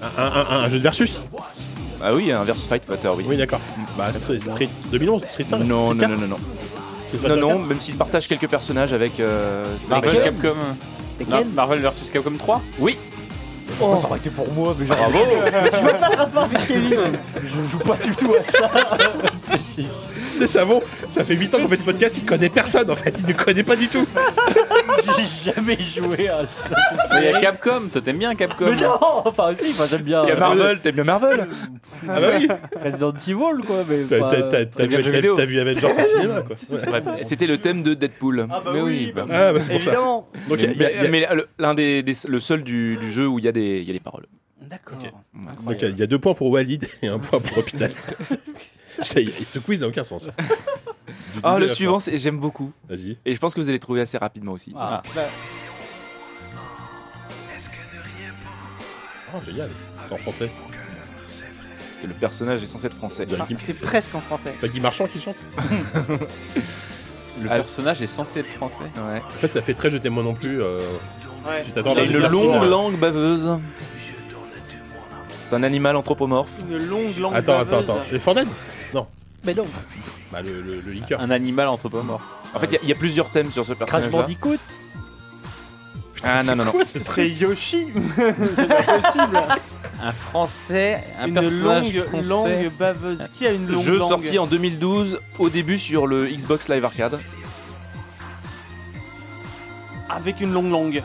un, 0.00 0.22
un- 0.22 0.26
un- 0.32 0.60
un 0.64 0.68
jeu 0.68 0.78
de 0.78 0.82
versus 0.84 1.22
Ah 2.00 2.14
oui, 2.14 2.30
un 2.30 2.44
versus 2.44 2.68
Fight 2.68 2.84
Fighter, 2.84 3.08
oui. 3.16 3.24
Oui, 3.26 3.36
d'accord. 3.36 3.58
Bah, 3.96 4.12
Street, 4.12 4.38
Street 4.38 4.68
2011, 4.92 5.22
Street 5.32 5.44
5, 5.48 5.64
Non, 5.66 5.80
Street 5.82 5.94
non, 5.94 6.00
4, 6.00 6.10
non, 6.10 6.16
non, 6.18 6.26
non. 6.28 6.36
Street 7.00 7.16
Non, 7.16 7.20
Fighter 7.28 7.40
non, 7.40 7.48
4. 7.48 7.66
même 7.66 7.80
s'il 7.80 7.96
partage 7.96 8.28
quelques 8.28 8.46
personnages 8.48 8.92
avec. 8.92 9.18
euh, 9.18 9.66
Marvel 9.90 10.10
avec- 10.10 10.22
Capcom. 10.40 10.54
Mar- 11.28 11.42
Marvel 11.54 11.80
vs 11.80 12.10
Capcom 12.12 12.32
3 12.38 12.62
Oui, 12.78 12.96
Oh, 13.82 13.98
ça 14.00 14.06
aurait 14.08 14.18
été 14.18 14.30
pour 14.30 14.50
moi, 14.52 14.74
mais 14.78 14.86
genre. 14.86 14.96
bravo 14.96 15.18
Je 16.68 17.70
joue 17.70 17.78
pas 17.78 17.96
du 17.96 18.10
tout 18.16 18.34
à 18.34 18.42
ça. 18.44 18.70
C'est 20.38 20.46
savon, 20.46 20.80
ça 21.10 21.24
fait 21.24 21.34
8 21.34 21.54
ans 21.54 21.58
qu'on 21.58 21.68
fait 21.68 21.76
ce 21.76 21.84
podcast, 21.84 22.16
il 22.18 22.24
connaît 22.24 22.48
personne 22.48 22.90
en 22.90 22.96
fait, 22.96 23.14
il 23.20 23.26
ne 23.26 23.32
connaît 23.32 23.62
pas 23.64 23.76
du 23.76 23.88
tout. 23.88 24.06
J'ai 25.16 25.52
jamais 25.52 25.78
joué 25.80 26.28
à 26.28 26.46
ça. 26.46 26.76
Il 27.20 27.24
y 27.24 27.28
a 27.28 27.40
Capcom, 27.40 27.82
toi 27.92 28.00
t'aimes 28.00 28.18
bien 28.18 28.34
Capcom 28.34 28.66
Mais 28.70 28.76
non, 28.82 28.98
enfin 29.24 29.52
si, 29.58 29.70
enfin, 29.70 29.86
j'aime 29.90 30.02
bien. 30.02 30.22
Il 30.24 30.28
y 30.28 30.32
a 30.32 30.36
euh, 30.36 30.40
Marvel, 30.40 30.80
t'aimes 30.80 30.94
bien 30.94 31.04
Marvel 31.04 31.48
Ah 32.08 32.20
bah 32.20 32.28
oui, 32.38 32.48
Resident 32.84 33.12
Evil 33.12 33.64
quoi, 33.66 33.76
mais. 33.88 33.98
t'as 34.08 34.18
pas- 34.20 34.30
t'as- 34.30 34.42
t'as- 34.42 34.66
t'as 34.66 34.86
bien 34.86 34.98
vu, 35.00 35.58
Avengers 35.60 35.86
au 35.86 36.00
cinéma 36.02 36.42
quoi. 36.42 36.56
C'était 37.22 37.46
le 37.46 37.58
thème 37.58 37.82
de 37.82 37.94
Deadpool. 37.94 38.46
Ah 38.50 38.62
bah 38.64 38.70
Mais 38.74 38.80
oui, 38.80 39.04
oui, 39.06 39.12
bah. 39.14 39.26
Ah 39.30 39.52
bah 39.52 39.60
c'est 39.60 39.72
pour 39.72 39.82
ça. 39.82 39.90
évidemment. 39.90 40.28
Donc 40.48 40.58
mais 40.58 40.64
il 40.74 40.80
y 40.80 40.84
a- 40.84 40.90
il 40.92 41.02
y 41.02 41.06
a- 41.06 41.08
mais 41.10 41.26
le- 41.34 41.48
l'un 41.58 41.74
des, 41.74 42.02
des- 42.02 42.14
le 42.28 42.40
seul 42.40 42.62
du, 42.62 42.96
du 42.96 43.10
jeu 43.10 43.26
où 43.26 43.38
il 43.38 43.44
y 43.44 43.48
a 43.48 43.52
des, 43.52 43.78
il 43.80 43.84
y 43.86 43.90
a 43.90 43.94
des 43.94 44.00
paroles. 44.00 44.26
D'accord. 44.62 44.98
donc, 45.64 45.76
il 45.78 45.82
y 45.82 45.84
a- 45.86 45.88
il 45.88 45.98
y 45.98 46.02
a 46.02 46.06
deux 46.06 46.18
points 46.18 46.34
pour 46.34 46.50
Walid 46.50 46.86
et 47.02 47.08
un 47.08 47.18
point 47.18 47.40
pour 47.40 47.58
Hôpital. 47.58 47.90
Ça 49.02 49.20
y 49.20 49.28
est, 49.28 49.48
ce 49.50 49.58
quiz 49.58 49.80
n'a 49.80 49.88
aucun 49.88 50.04
sens. 50.04 50.28
Ah, 51.42 51.58
le 51.58 51.68
suivant, 51.68 52.00
c'est- 52.00 52.18
j'aime 52.18 52.38
beaucoup. 52.38 52.72
Vas-y. 52.88 53.16
Et 53.24 53.32
je 53.32 53.38
pense 53.38 53.54
que 53.54 53.60
vous 53.60 53.68
allez 53.68 53.78
trouver 53.78 54.00
assez 54.00 54.18
rapidement 54.18 54.52
aussi. 54.52 54.74
Ah. 54.76 55.02
Oh, 59.34 59.38
génial. 59.44 59.70
C'est 60.06 60.12
en 60.14 60.16
français. 60.16 60.50
Parce 61.20 61.96
que 62.02 62.06
le 62.06 62.14
personnage 62.14 62.62
est 62.62 62.66
censé 62.66 62.86
être 62.86 62.96
français. 62.96 63.26
Ah, 63.38 63.44
Guy- 63.48 63.56
C'est 63.62 63.80
presque 63.80 64.14
en 64.14 64.20
français. 64.20 64.50
C'est 64.52 64.60
pas 64.60 64.68
Guy 64.68 64.80
Marchand 64.80 65.06
qui 65.06 65.20
chante 65.20 65.36
Le 67.40 67.46
Ah. 67.50 67.56
personnage 67.56 68.02
est 68.02 68.06
censé 68.08 68.40
être 68.40 68.48
français. 68.50 68.82
Ouais. 68.96 69.22
En 69.24 69.30
fait, 69.30 69.48
ça 69.48 69.62
fait 69.62 69.74
très 69.74 69.90
je 69.90 69.98
t'aime 69.98 70.14
moi 70.14 70.22
non 70.24 70.34
plus. 70.34 70.60
euh, 70.60 70.80
Ouais. 71.46 71.62
Tu 71.64 71.70
t'attends 71.70 71.92
Il 71.94 72.00
a 72.00 72.02
une 72.04 72.26
longue 72.26 72.54
hein. 72.56 72.64
langue 72.66 72.98
baveuse. 72.98 73.58
C'est 75.38 75.54
un 75.54 75.62
animal 75.62 75.94
anthropomorphe. 75.96 76.50
Une 76.68 76.78
longue 76.88 77.16
langue 77.16 77.34
Attends, 77.34 77.60
attends, 77.60 77.70
baveuse. 77.70 77.90
attends. 77.90 78.00
Les 78.12 78.18
Forden 78.92 79.06
Mais 79.44 79.54
non. 79.54 79.66
Bah, 80.32 80.42
le, 80.42 80.60
le, 80.62 80.80
le 80.80 80.92
liqueur. 80.92 81.20
Un 81.20 81.30
animal 81.30 81.68
anthropomorphe. 81.68 82.22
En 82.54 82.58
fait, 82.60 82.66
il 82.66 82.72
y 82.72 82.76
a- 82.76 82.80
il 82.82 82.88
y, 82.88 82.92
a 82.92 82.94
plusieurs 82.96 83.28
thèmes 83.30 83.50
sur 83.50 83.64
ce 83.64 83.72
Crash 83.72 83.88
personnage-là. 83.88 84.20
Bandicoot. 84.22 84.58
Ah 86.24 86.42
non, 86.42 86.56
non, 86.56 86.64
non. 86.64 86.72
C'est 86.84 87.28
Yoshi 87.30 87.86
C'est 88.56 88.66
pas 88.68 88.82
possible 89.00 89.40
Un 90.02 90.12
français, 90.12 91.04
un 91.20 91.28
Une 91.28 91.34
personnage 91.34 91.94
longue 91.94 92.06
français. 92.08 92.24
langue 92.26 92.72
baveuse. 92.78 93.28
Qui 93.38 93.46
a 93.46 93.52
une 93.52 93.68
longue 93.68 93.84
Jeu 93.84 93.98
langue 93.98 94.08
sorti 94.08 94.38
en 94.38 94.46
2012, 94.46 95.18
au 95.38 95.48
début 95.48 95.78
sur 95.78 96.06
le 96.08 96.26
Xbox 96.26 96.68
Live 96.68 96.84
Arcade. 96.84 97.20
Avec 100.10 100.40
une 100.40 100.52
longue 100.52 100.70
langue. 100.70 101.02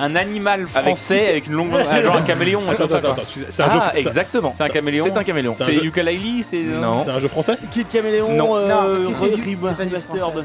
Un 0.00 0.16
animal 0.16 0.66
français 0.66 1.28
avec, 1.28 1.46
une 1.46 1.52
longue 1.52 1.70
ah, 1.74 2.02
genre 2.02 2.16
un 2.16 2.22
caméléon. 2.22 2.62
un 2.68 2.72
Attends, 2.72 2.88
truc 2.88 3.02
comme 3.02 3.16
ça, 3.16 3.22
C'est 3.50 3.62
un 3.62 3.70
jeu 3.70 3.78
Ah, 3.82 3.92
exactement. 3.96 4.52
C'est 4.56 4.64
un 4.64 4.68
caméléon. 4.68 5.04
C'est 5.06 5.16
un 5.18 5.24
caméléon. 5.24 5.54
C'est 5.54 5.62
un 5.62 5.66
C'est 5.66 5.72
jeu- 5.74 5.84
ukulele, 5.84 6.42
c'est 6.48 6.62
Non. 6.62 7.04
C'est 7.04 7.10
un 7.10 7.20
jeu 7.20 7.28
français 7.28 7.56
Kid 7.70 7.88
Caméléon 7.88 8.32
Non. 8.34 8.56
euh, 8.56 9.06
remastered. 9.20 10.44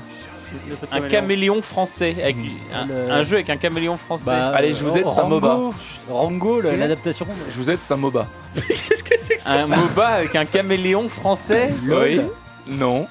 un 0.92 1.02
caméléon 1.02 1.62
français 1.62 2.16
avec 2.22 2.36
un, 2.74 2.86
Le- 2.88 3.12
un 3.12 3.24
jeu 3.24 3.36
avec 3.36 3.50
un 3.50 3.58
caméléon 3.58 3.98
français. 3.98 4.26
Bah, 4.28 4.52
Allez, 4.56 4.74
je 4.74 4.84
vous 4.84 4.96
aide, 4.98 5.06
c'est 5.08 5.20
un 5.20 5.24
Rango. 5.24 5.40
MOBA. 5.40 5.60
Rango, 6.10 6.62
l'adaptation. 6.62 7.28
Je 7.50 7.56
vous 7.58 7.70
aide, 7.72 7.80
c'est 7.86 7.94
un 7.94 7.98
MOBA. 7.98 8.28
Qu'est-ce 8.68 9.04
que 9.04 9.16
c'est 9.22 9.36
que 9.36 9.42
ça 9.42 9.52
un 9.54 9.68
MOBA 9.68 10.08
avec 10.08 10.36
un 10.36 10.46
caméléon 10.46 11.10
français. 11.10 11.74
Oui. 11.88 12.22
Non. 12.68 13.08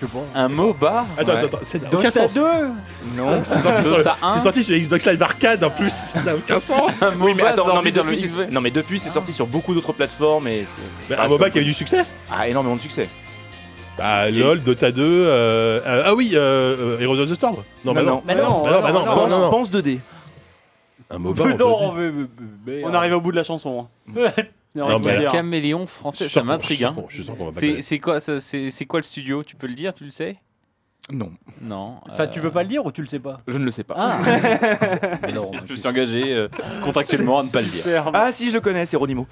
Je 0.00 0.06
sais 0.06 0.12
pas. 0.12 0.18
Un 0.40 0.48
MOBA. 0.48 1.04
Attends, 1.18 1.32
Ouais. 1.32 1.38
attends, 1.38 1.46
attends, 1.56 1.58
ça 1.62 1.78
n'a 1.78 1.88
aucun 1.88 1.98
Dota 1.98 2.10
sens. 2.10 2.34
2 2.34 2.42
Non. 3.16 3.42
C'est 3.44 3.58
sorti, 3.58 3.82
sur 3.84 3.96
le- 3.98 4.04
Dota 4.04 4.16
1. 4.22 4.32
c'est 4.32 4.38
sorti 4.40 4.62
sur 4.64 4.76
Xbox 4.76 5.06
Live 5.06 5.22
Arcade 5.22 5.64
en 5.64 5.70
plus, 5.70 5.90
ça 5.90 6.22
n'a 6.22 6.34
aucun 6.34 6.60
sens. 6.60 6.90
Un 7.02 7.08
Oui, 7.20 7.32
mais 7.34 7.42
MOBA 7.42 7.48
attends, 7.48 7.74
non, 7.74 7.82
mais 7.82 7.90
depuis, 7.92 8.18
c'est- 8.18 8.26
Xbox. 8.28 8.50
non, 8.52 8.60
mais 8.60 8.70
depuis, 8.70 8.98
c'est 8.98 9.10
sorti 9.10 9.32
sur 9.32 9.46
beaucoup 9.46 9.72
d'autres 9.74 9.92
plateformes 9.94 10.48
et. 10.48 10.60
c'est- 10.60 10.66
c'est- 10.66 11.00
Mais 11.10 11.16
ça 11.16 11.22
un 11.22 11.24
reste 11.24 11.32
MOBA 11.32 11.50
qui 11.50 11.58
a 11.58 11.60
eu 11.62 11.64
du 11.64 11.74
succès 11.74 12.04
Ah, 12.30 12.46
énormément 12.48 12.76
de 12.76 12.80
succès. 12.80 13.08
Bah, 13.96 14.30
LOL, 14.30 14.62
Dota 14.62 14.92
2, 14.92 15.02
euh, 15.02 15.80
euh, 15.86 16.02
ah 16.04 16.14
oui, 16.14 16.32
euh, 16.34 16.98
euh, 16.98 17.00
Heroes 17.00 17.18
of 17.18 17.30
the 17.30 17.34
Storm. 17.34 17.56
Non, 17.82 17.94
bah 17.94 18.02
Non, 18.02 18.06
non. 18.06 18.14
non. 18.16 18.22
Bah 18.26 18.34
non, 18.34 18.42
Bah 18.42 18.50
non, 18.50 18.62
bah 18.62 18.72
non, 18.72 18.82
bah 18.82 18.92
non, 18.92 19.14
Pense, 19.14 19.30
non, 19.30 19.38
non. 19.40 19.50
pense 19.50 19.70
2D. 19.70 20.00
Un 21.08 21.18
MOBA 21.18 21.42
en 21.42 21.46
2D. 21.46 21.58
Non, 21.58 21.92
mais- 21.92 22.10
mais- 22.10 22.26
mais- 22.66 22.82
On 22.84 22.92
arrive 22.92 23.14
au 23.14 23.20
bout 23.22 23.30
de 23.30 23.36
la 23.36 23.44
chanson. 23.44 23.86
hein. 24.14 24.28
Non. 24.84 25.00
Caméléon 25.32 25.86
français, 25.86 26.28
ça 26.28 26.42
m'intrigue. 26.42 26.84
hein. 26.84 26.94
C'est 27.80 27.98
quoi, 27.98 28.20
ça- 28.20 28.40
c'est 28.40 28.70
c'est 28.70 28.84
quoi 28.86 29.00
le 29.00 29.04
studio? 29.04 29.42
Tu 29.42 29.56
peux 29.56 29.66
le 29.66 29.74
dire, 29.74 29.94
tu 29.94 30.04
le 30.04 30.10
sais? 30.10 30.36
Non, 31.12 31.30
Non. 31.62 32.00
Enfin, 32.10 32.24
euh, 32.24 32.26
tu 32.26 32.40
peux 32.40 32.50
pas 32.50 32.62
le 32.64 32.68
dire 32.68 32.84
ou 32.84 32.90
tu 32.90 33.00
le 33.00 33.06
sais 33.06 33.20
pas? 33.20 33.40
je 33.46 33.56
ne 33.58 33.64
le 33.64 33.70
sais 33.70 33.84
pas. 33.84 33.94
Ah 33.96 34.18
Je 35.66 35.72
me 35.72 35.76
suis 35.76 35.86
engagé 35.86 36.32
euh, 36.34 36.48
contractuellement 36.82 37.38
à 37.38 37.44
ne 37.44 37.48
pas 37.50 37.60
le 37.62 37.68
dire. 37.68 38.10
Ah, 38.12 38.32
si, 38.32 38.48
je 38.50 38.54
le 38.54 38.60
connais, 38.60 38.86
c'est 38.86 38.96
Ronimo. 38.96 39.26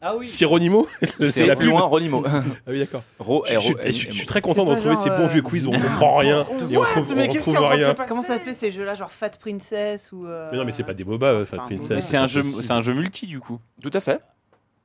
Ah 0.00 0.14
oui 0.16 0.28
Sironimo 0.28 0.86
C'est 1.26 1.44
la 1.44 1.56
plus 1.56 1.66
pub. 1.66 1.74
loin, 1.76 1.82
Ronimo. 1.82 2.22
Ah 2.24 2.42
oui, 2.68 2.78
d'accord. 2.78 3.02
Ro, 3.18 3.42
Je, 3.48 3.54
je 3.54 3.58
suis- 3.58 3.72
R-O- 3.74 3.80
je 3.84 3.90
suis- 3.90 4.10
je 4.12 4.16
suis 4.16 4.26
très 4.26 4.40
content 4.40 4.62
de 4.62 4.68
pas 4.68 4.74
retrouver 4.76 4.94
genre, 4.94 5.02
ces 5.02 5.10
bons 5.10 5.24
euh, 5.24 5.26
vieux 5.26 5.42
quiz 5.42 5.66
où 5.66 5.70
on 5.70 5.80
comprend 5.80 6.16
rien 6.18 6.42
et 6.42 6.46
on 6.76 6.78
What? 6.80 6.86
Mais 7.16 7.28
on 7.28 7.32
qu'est-ce 7.32 7.50
se 7.52 7.58
rien. 7.58 7.94
Comment 8.06 8.22
ça 8.22 8.34
s'appelait 8.34 8.54
ces 8.54 8.70
jeux-là, 8.70 8.94
genre 8.94 9.10
Fat 9.10 9.30
Princess 9.40 10.12
ou. 10.12 10.24
euh, 10.26 10.50
Mais 10.52 10.58
non, 10.58 10.64
mais 10.64 10.70
c'est 10.70 10.84
pas 10.84 10.94
des 10.94 11.02
euh, 11.04 11.40
c'est 11.44 11.56
Fat 11.56 11.62
un 11.62 11.66
Princess. 11.66 11.82
MOBA. 11.88 11.94
Mais 11.96 12.00
c'est 12.00 12.16
un 12.16 12.26
jeu, 12.28 12.42
possible. 12.42 12.62
c'est 12.62 12.72
un 12.72 12.80
jeu 12.80 12.94
multi 12.94 13.26
du 13.26 13.40
coup. 13.40 13.58
Tout 13.82 13.90
à 13.92 13.98
fait. 13.98 14.20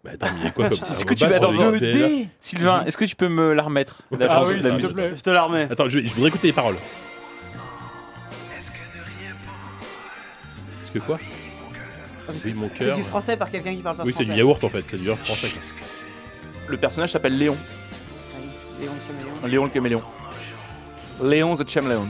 Bah 0.04 0.12
attends, 0.16 0.28
mais 0.34 0.40
il 0.42 0.44
y 0.44 0.48
a 0.48 0.52
quoi 0.52 0.70
comme. 0.70 0.80
Est-ce 0.92 1.06
que 1.06 1.14
tu 1.14 1.26
vas 1.26 1.40
dans 1.40 1.52
le 1.52 1.58
XP, 1.58 1.82
là 1.82 2.08
Sylvain, 2.42 2.84
est-ce 2.86 2.98
que 2.98 3.06
tu 3.06 3.16
peux 3.16 3.30
me 3.30 3.54
la 3.54 3.64
remettre 3.64 4.02
la 4.12 4.28
Ah 4.30 4.44
oui, 4.44 4.62
s'il 4.62 4.62
te 4.88 4.92
plaît. 4.94 5.14
Je 5.16 5.22
te 5.22 5.30
la 5.30 5.44
remets. 5.44 5.68
Attends, 5.72 5.88
je, 5.88 6.00
vais- 6.00 6.06
je 6.06 6.14
voudrais 6.14 6.28
écouter 6.30 6.48
les 6.48 6.54
paroles. 6.54 6.76
Est-ce 10.82 10.92
que 10.92 11.00
quoi 11.00 11.18
Oui, 12.30 12.54
mon 12.54 12.70
C'est 12.78 12.86
cœur. 12.86 12.98
du 12.98 13.04
français 13.04 13.38
par 13.38 13.50
quelqu'un 13.50 13.74
qui 13.74 13.82
parle 13.82 13.96
pas 13.98 14.04
Oui, 14.04 14.12
c'est 14.12 14.24
français. 14.24 14.34
du 14.34 14.40
yaourt 14.40 14.64
en 14.64 14.70
fait, 14.70 14.84
c'est 14.88 14.98
du 14.98 15.06
yaourt 15.06 15.20
français. 15.26 15.56
Le 16.68 16.78
personnage 16.78 17.12
s'appelle 17.12 17.38
Léon. 17.38 17.56
Léon 18.82 18.92
Caméléon. 19.08 19.48
Léon 19.48 19.64
le 19.64 19.70
caméléon. 19.70 20.04
Léon 21.24 21.56
the 21.56 21.70
Chameleon. 21.70 22.08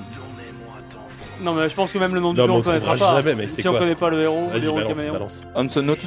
Non, 1.41 1.53
mais 1.53 1.69
je 1.69 1.75
pense 1.75 1.91
que 1.91 1.97
même 1.99 2.13
le 2.15 2.21
nom 2.21 2.33
du 2.33 2.39
Non, 2.39 2.45
jeu, 2.45 2.47
mais 2.47 2.53
on 2.53 2.55
on 2.55 2.57
le 2.59 2.63
connaîtra 2.63 2.95
trouvera 2.95 3.15
pas. 3.15 3.21
jamais, 3.21 3.35
mec, 3.35 3.49
c'est 3.49 3.61
si 3.61 3.67
on 3.67 3.71
quoi 3.71 3.81
connaît 3.81 3.95
pas 3.95 4.09
le 4.09 4.21
héros, 4.21 4.49
Vas-y, 4.49 4.61
le 4.61 4.71
balance, 4.71 4.87
caméléon. 4.87 5.13
balance. 5.13 5.41
Hanson 5.55 5.81
Note 5.83 5.99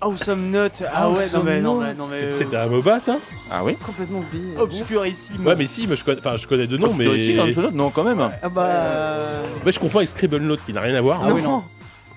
Awesome 0.00 0.50
Note. 0.50 0.82
Ah 0.94 1.10
ouais, 1.10 1.26
non 1.34 1.42
mais, 1.42 1.60
non 1.60 1.80
mais, 1.80 1.94
non 1.94 2.06
mais. 2.06 2.18
C'est- 2.18 2.26
euh, 2.26 2.30
C'était 2.30 2.56
un 2.56 2.66
MOBA, 2.66 3.00
ça 3.00 3.16
Ah 3.50 3.64
oui 3.64 3.74
Complètement 3.84 4.18
oublié. 4.20 4.56
Obscurissime. 4.56 5.44
Ouais, 5.44 5.56
mais 5.56 5.66
si, 5.66 5.86
mais 5.86 5.96
je 5.96 6.04
connais, 6.04 6.20
enfin, 6.20 6.36
je 6.36 6.46
connais 6.46 6.66
de 6.66 6.76
nom, 6.76 6.94
mais. 6.94 7.38
Hanson 7.40 7.62
Note 7.62 7.74
Non, 7.74 7.90
quand 7.90 8.04
même. 8.04 8.20
Ah 8.42 8.48
bah. 8.48 8.62
euh, 8.66 9.42
Ouais, 9.66 9.72
je 9.72 9.80
confonds 9.80 9.98
avec 9.98 10.08
Scribble 10.08 10.38
Note 10.38 10.64
qui 10.64 10.72
n'a 10.72 10.80
rien 10.80 10.94
à 10.94 11.00
voir. 11.00 11.20
Ah 11.24 11.32
oui, 11.32 11.42
non. 11.42 11.62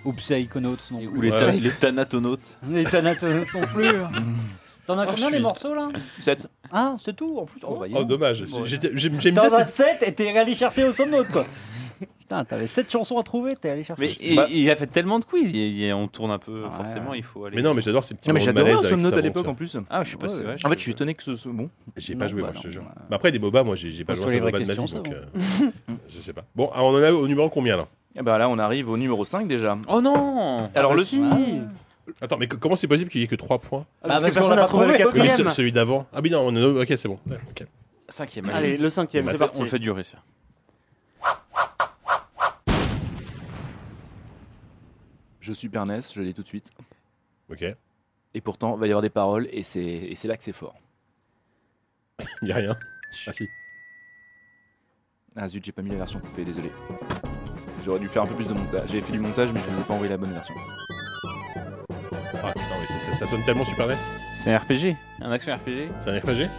Ou 0.06 0.14
Psychonautes 0.14 0.80
non 0.92 1.00
Ou 1.00 1.11
plus. 1.11 1.22
les, 1.22 1.30
ta- 1.30 1.45
Ouais. 1.48 1.58
les 1.60 1.69
Thanatonautes. 1.72 2.58
Les 2.72 2.84
Thanatonautes 2.85 3.53
non 3.53 3.61
plus. 3.68 3.85
T'en 4.88 4.98
as 4.98 5.03
Ah, 5.03 5.06
combien 5.08 5.27
des 5.30 5.34
suis- 5.35 5.43
morceaux 5.43 5.76
là 5.76 5.90
7. 6.22 6.48
Ah, 6.72 6.95
c'est 7.03 7.16
tout 7.16 7.38
en 7.40 7.45
plus. 7.45 7.61
Oh, 7.68 7.77
bah, 7.80 7.85
Oh, 7.93 8.03
dommage. 8.03 8.43
Bon, 8.45 8.66
J'étais- 8.66 8.90
J'aime 8.95 9.22
j'aime 9.22 9.35
T'en 9.35 9.48
bien 9.48 9.53
as 9.60 9.66
cette. 9.68 10.00
7 10.00 10.03
et 10.08 10.14
t'es 10.14 10.35
allé 10.35 10.56
chercher 10.56 10.85
au 10.85 10.92
sommet 10.92 11.19
quoi. 11.32 11.45
Putain, 12.20 12.46
t'avais 12.46 12.68
7 12.68 12.90
chansons 12.92 13.18
à 13.20 13.24
trouver, 13.24 13.56
t'es 13.56 13.70
allé 13.70 13.84
chercher. 13.84 14.02
Mais 14.02 14.12
il, 14.22 14.36
Bah- 14.36 14.48
il 14.50 14.70
a 14.72 14.76
fait 14.76 14.88
tellement 14.88 15.20
de 15.20 15.26
quiz, 15.26 15.50
il, 15.50 15.56
il- 15.80 15.94
on 15.94 16.08
tourne 16.08 16.32
un 16.32 16.40
peu, 16.40 16.64
Ouais. 16.64 16.70
forcément, 16.78 17.14
il 17.14 17.24
faut 17.24 17.46
aller. 17.46 17.56
Mais 17.58 17.62
non, 17.62 17.74
mais 17.74 17.82
j'adore 17.82 18.04
ces 18.04 18.16
petits 18.16 18.30
Non, 18.30 18.34
mais 18.36 18.40
moments 18.40 18.52
de 18.52 18.58
j'adorais 18.58 18.74
malaise 18.76 18.86
Hanson 18.86 18.94
avec 18.94 19.04
Note 19.06 19.18
à 19.18 19.22
l'époque 19.22 19.48
en 19.48 19.54
plus. 19.56 19.78
Ah, 19.90 20.04
je 20.04 20.10
suis 20.10 20.18
passé, 20.18 20.40
Ouais, 20.42 20.46
ouais. 20.48 20.66
En 20.66 20.70
fait, 20.70 20.76
je 20.76 20.82
suis 20.82 20.92
étonné 20.92 21.14
que 21.14 21.24
ce 21.24 21.36
soit 21.36 21.52
bon. 21.52 21.70
J'ai 21.98 22.14
Non, 22.14 22.20
pas 22.22 22.28
joué, 22.28 22.42
bah 22.42 22.48
moi, 22.48 22.58
je 22.62 22.68
te 22.68 22.72
jure. 22.72 22.84
bah. 22.84 23.02
Mais 23.10 23.16
après, 23.16 23.32
des 23.32 23.40
MOBA, 23.40 23.64
moi, 23.64 23.76
j'ai 23.76 24.04
pas 24.06 24.14
joué 24.16 24.24
à 24.26 24.28
un 24.28 24.40
MOBA 24.46 24.60
de 24.60 24.66
ma 24.66 24.74
vie, 24.74 24.94
donc. 24.94 25.08
euh, 25.10 25.26
Je 26.08 26.20
sais 26.20 26.34
pas. 26.34 26.44
Bon, 26.56 26.70
ah, 26.74 26.84
on 26.84 26.90
en 26.96 27.04
a 27.04 27.12
au 27.12 27.28
numéro 27.28 27.50
combien 27.50 27.76
là? 27.78 27.88
Et 28.16 28.22
bah 28.22 28.38
là, 28.38 28.50
on 28.50 28.60
arrive 28.60 28.90
au 28.90 28.98
numéro 28.98 29.24
5 29.24 29.48
déjà. 29.48 29.78
Oh 29.88 30.02
non 30.02 30.70
Alors, 30.76 30.92
bah 30.92 30.98
le 30.98 31.04
si. 31.04 31.22
Attends, 32.22 32.38
mais 32.38 32.48
que- 32.48 32.56
comment 32.58 32.76
c'est 32.76 32.88
possible 32.88 33.10
qu'il 33.10 33.22
y 33.22 33.24
ait 33.24 33.28
que 33.28 33.36
3 33.36 33.60
points? 33.60 33.86
Ah, 34.04 34.08
parce 34.20 34.34
Bah, 34.36 34.42
qu'on 34.42 34.50
n'a 34.56 34.66
trouvé 34.66 34.88
le 34.88 34.92
pas 34.94 34.98
quatrième. 34.98 35.30
ce- 35.30 35.50
celui 35.52 35.72
d'avant. 35.72 36.08
Ah, 36.14 36.20
oui, 36.22 36.30
non, 36.30 36.42
on 36.46 36.56
est- 36.56 36.82
ok, 36.82 36.94
c'est 36.98 37.08
bon. 37.08 37.20
Cinquième, 38.10 38.50
Allez, 38.50 38.76
le 38.78 38.90
cinquième, 38.90 39.26
Bah, 39.26 39.32
c'est 39.32 39.38
on 39.38 39.40
parti. 39.40 39.62
on 39.62 39.64
le 39.64 39.70
fait 39.70 39.80
durer 39.80 40.04
ça. 40.04 40.18
Je 45.42 45.53
Super 45.53 45.86
NES, 45.86 46.00
je 46.14 46.22
l'ai 46.22 46.34
tout 46.34 46.44
de 46.44 46.48
suite. 46.48 46.70
Ok. 47.52 47.66
Et 48.34 48.42
pourtant, 48.42 48.76
il 48.76 48.80
va 48.80 48.88
y 48.88 48.92
avoir 48.92 49.02
des 49.02 49.10
paroles 49.10 49.48
et 49.52 49.64
c'est 49.64 49.84
et 49.84 50.16
c'est 50.16 50.28
là 50.30 50.38
que 50.38 50.44
c'est 50.44 50.53
fort. 50.53 50.76
Il 52.42 52.48
y 52.48 52.52
a 52.52 52.56
rien. 52.56 52.76
Ah, 53.28 53.34
si. 53.34 53.50
Ah 55.36 55.48
zut, 55.48 55.64
j'ai 55.66 55.72
pas 55.72 55.82
mis 55.82 55.90
la 55.90 55.98
version 55.98 56.20
coupée, 56.20 56.45
désolé. 56.45 56.72
J'aurais 57.84 58.00
dû 58.00 58.08
faire 58.08 58.22
un 58.24 58.28
peu 58.28 58.36
plus 58.36 58.48
de 58.48 58.53
montage. 58.53 58.90
J'ai 58.90 59.02
fait 59.02 59.11
du 59.14 59.20
montage, 59.20 59.52
mais 59.52 59.60
je 59.60 59.66
vous 59.70 59.82
ai 59.82 59.84
pas 59.84 59.94
envoyé 59.95 60.10
la 60.11 60.18
bonne 60.18 60.32
version. 60.34 60.53
Ah, 62.44 62.53
putain, 62.53 62.80
mais 62.80 62.88
ça, 62.88 63.00
ça- 63.00 63.14
ça 63.14 63.26
sonne 63.26 63.44
tellement 63.44 63.66
Super 63.66 63.88
NES. 63.88 63.95
C'est 64.36 64.53
un 64.53 64.58
RPG 64.60 64.95
Un 65.22 65.32
action 65.32 65.56
RPG 65.56 65.90
C'est 66.00 66.10
un 66.10 66.20
RPG 66.20 66.50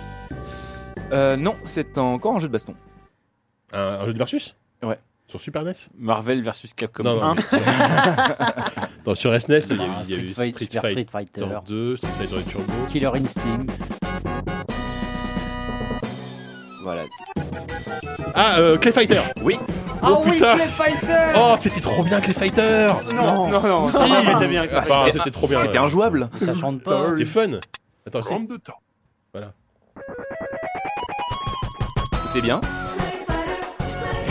Euh, 1.13 1.37
non, 1.37 1.57
c'est 1.65 1.97
encore 1.99 2.35
un 2.37 2.39
jeu 2.41 2.49
de 2.49 2.53
baston. 2.53 2.75
un, 3.73 3.79
un 4.01 4.07
jeu 4.07 4.13
de 4.13 4.19
versus? 4.19 4.57
Ouais. 4.83 4.99
Sur 5.33 5.41
Super 5.41 5.63
NES 5.65 5.73
Marvel 5.99 6.43
versus 6.43 6.75
Capcom 6.75 7.05
Non, 7.05 7.15
non. 7.17 7.23
1 7.31 7.35
mais 7.37 7.43
sur... 7.43 7.59
non, 9.07 9.15
sur 9.15 9.41
SNES, 9.41 9.61
il 9.71 9.77
y 9.79 9.81
a 9.81 9.87
eu, 9.87 9.89
Ah, 9.89 10.03
il 10.07 10.11
y 10.11 10.15
a 10.15 10.19
eu 10.19 10.29
Street 10.35 10.53
Street 10.53 10.69
Fighter, 10.69 10.79
Street 10.91 11.07
Fighter, 11.11 11.47
2, 11.67 11.97
Street 11.97 12.11
Fighter 12.19 12.43
Turbo. 12.51 12.73
Killer 12.91 13.11
Instinct. 13.15 13.73
Voilà. 16.83 17.05
Ah, 18.35 18.59
euh, 18.59 18.77
Clay 18.77 18.93
Fighter 18.93 19.23
Oui. 19.41 19.59
Oh 19.63 19.69
Ah 20.03 20.19
oui, 20.23 20.33
putain 20.33 20.55
Clay 20.57 20.69
Fighter 20.69 21.33
Oh, 21.37 21.55
c'était 21.57 21.81
trop 21.81 22.03
bien 22.05 22.21
Clay 22.21 22.35
Fighter 22.35 22.91
Non, 23.15 23.49
non, 23.49 23.63
non, 23.63 23.89
Si. 23.89 23.97
c'était 23.97 24.49
bien. 24.49 24.67
Ah, 24.71 24.81
Enfin, 24.81 25.05
c'était 25.11 25.31
trop 25.31 25.49
bien. 25.49 25.63
C'était 25.63 25.79
injouable. 25.79 26.29
Ça 26.45 26.55
chante 26.55 26.83
pas. 26.83 27.01
C'était 27.01 27.25
fun. 27.25 27.53
Attends, 28.07 28.21
c'est. 28.21 28.37
C'était 32.27 32.43
bien. 32.43 32.61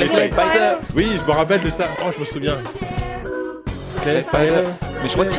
Fighter. 0.10 0.78
Oui, 0.96 1.08
je 1.20 1.26
me 1.26 1.32
rappelle 1.32 1.62
de 1.62 1.70
ça. 1.70 1.86
Oh, 2.06 2.10
je 2.14 2.20
me 2.20 2.26
souviens. 2.26 2.58
Clay 4.04 4.24
Fighter. 4.30 4.64
Mais 5.02 5.08
je 5.08 5.14
crois 5.14 5.26
qu'ils- 5.26 5.38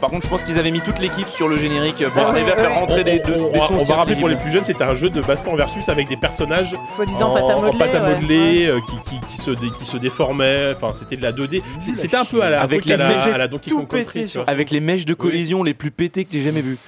Par 0.00 0.10
contre, 0.10 0.24
je 0.24 0.30
pense 0.30 0.42
qu'ils 0.42 0.58
avaient 0.58 0.72
mis 0.72 0.80
toute 0.80 0.98
l'équipe 0.98 1.28
sur 1.28 1.46
le 1.46 1.56
générique 1.56 2.04
pour 2.08 2.22
arriver 2.26 2.50
à 2.52 2.56
faire 2.56 2.74
rentrer 2.74 3.04
des, 3.04 3.22
on, 3.24 3.50
des 3.52 3.58
on- 3.60 3.62
sons 3.68 3.74
on 3.80 3.84
va 3.84 3.94
rappeler 3.96 4.16
pour 4.16 4.28
les 4.28 4.34
plus 4.34 4.50
jeunes, 4.50 4.64
c'était 4.64 4.82
un 4.82 4.96
jeu 4.96 5.08
de 5.10 5.20
baston 5.20 5.54
versus 5.54 5.88
avec 5.88 6.08
des 6.08 6.16
personnages 6.16 6.74
Soi-disant 6.96 7.30
en, 7.30 7.34
pâte 7.34 7.42
à 7.50 7.56
en 7.56 7.62
modeler. 7.62 7.78
pâte 7.78 7.94
à 7.94 8.02
ouais. 8.04 8.14
modeler, 8.14 8.66
euh, 8.66 8.80
qui, 8.80 9.10
qui, 9.10 9.20
qui 9.28 9.36
se 9.36 9.50
dé- 9.52 9.70
qui 9.78 9.84
se 9.84 9.96
déformaient. 9.98 10.72
Enfin, 10.74 10.90
c'était 10.92 11.16
de 11.16 11.22
la 11.22 11.30
2D. 11.30 11.62
C'est- 11.78 11.94
C'était 11.94 12.16
un 12.16 12.24
peu 12.24 12.42
à 12.42 12.50
la, 12.50 12.60
un 12.60 12.64
Avec 12.64 12.80
truc 12.80 12.92
à 12.92 12.96
les 12.96 13.02
la, 13.04 13.10
effets 13.20 13.32
à 13.32 13.38
la 13.38 13.46
Donkey 13.46 13.70
tout 13.70 13.76
Kong 13.78 13.86
Country. 13.88 14.04
pété 14.06 14.22
tu 14.22 14.28
sur- 14.28 14.42
vois. 14.42 14.50
Avec 14.50 14.70
les 14.72 14.80
mèches 14.80 15.04
de 15.04 15.14
collision 15.14 15.62
les 15.62 15.74
plus 15.74 15.92
pétées 15.92 16.24
que 16.24 16.32
j'ai 16.32 16.42
jamais 16.42 16.62
vues. 16.62 16.78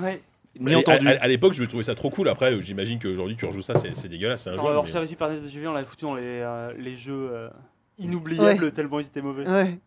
Ouais. 0.00 0.20
Ni 0.60 0.74
entendu. 0.76 1.06
À, 1.08 1.10
à- 1.12 1.24
à 1.24 1.28
l'époque, 1.28 1.54
je 1.54 1.64
trouvais 1.64 1.82
ça 1.84 1.94
trop 1.94 2.10
cool. 2.10 2.28
Après, 2.28 2.52
euh, 2.52 2.60
j'imagine 2.60 2.98
qu'aujourd'hui, 2.98 3.36
tu 3.36 3.44
rejoues 3.46 3.62
ça, 3.62 3.74
c'est 3.74 3.96
c'est 3.96 4.08
dégueulasse. 4.08 4.42
C'est 4.44 4.50
un 4.50 4.54
jeu. 4.56 4.60
Alors, 4.60 4.84
mais- 4.84 5.16
par 5.16 5.30
NES 5.30 5.40
de 5.40 5.48
JV, 5.48 5.66
on 5.66 5.72
l'avait 5.72 5.86
foutu 5.86 6.04
dans 6.04 6.14
les, 6.14 6.22
euh, 6.24 6.72
les 6.78 6.96
jeux 6.96 7.30
euh, 7.32 7.48
inoubliables 7.98 8.70
tellement 8.72 9.00
ils 9.00 9.06
étaient 9.06 9.22
mauvais. 9.22 9.48
Ouais. 9.48 9.78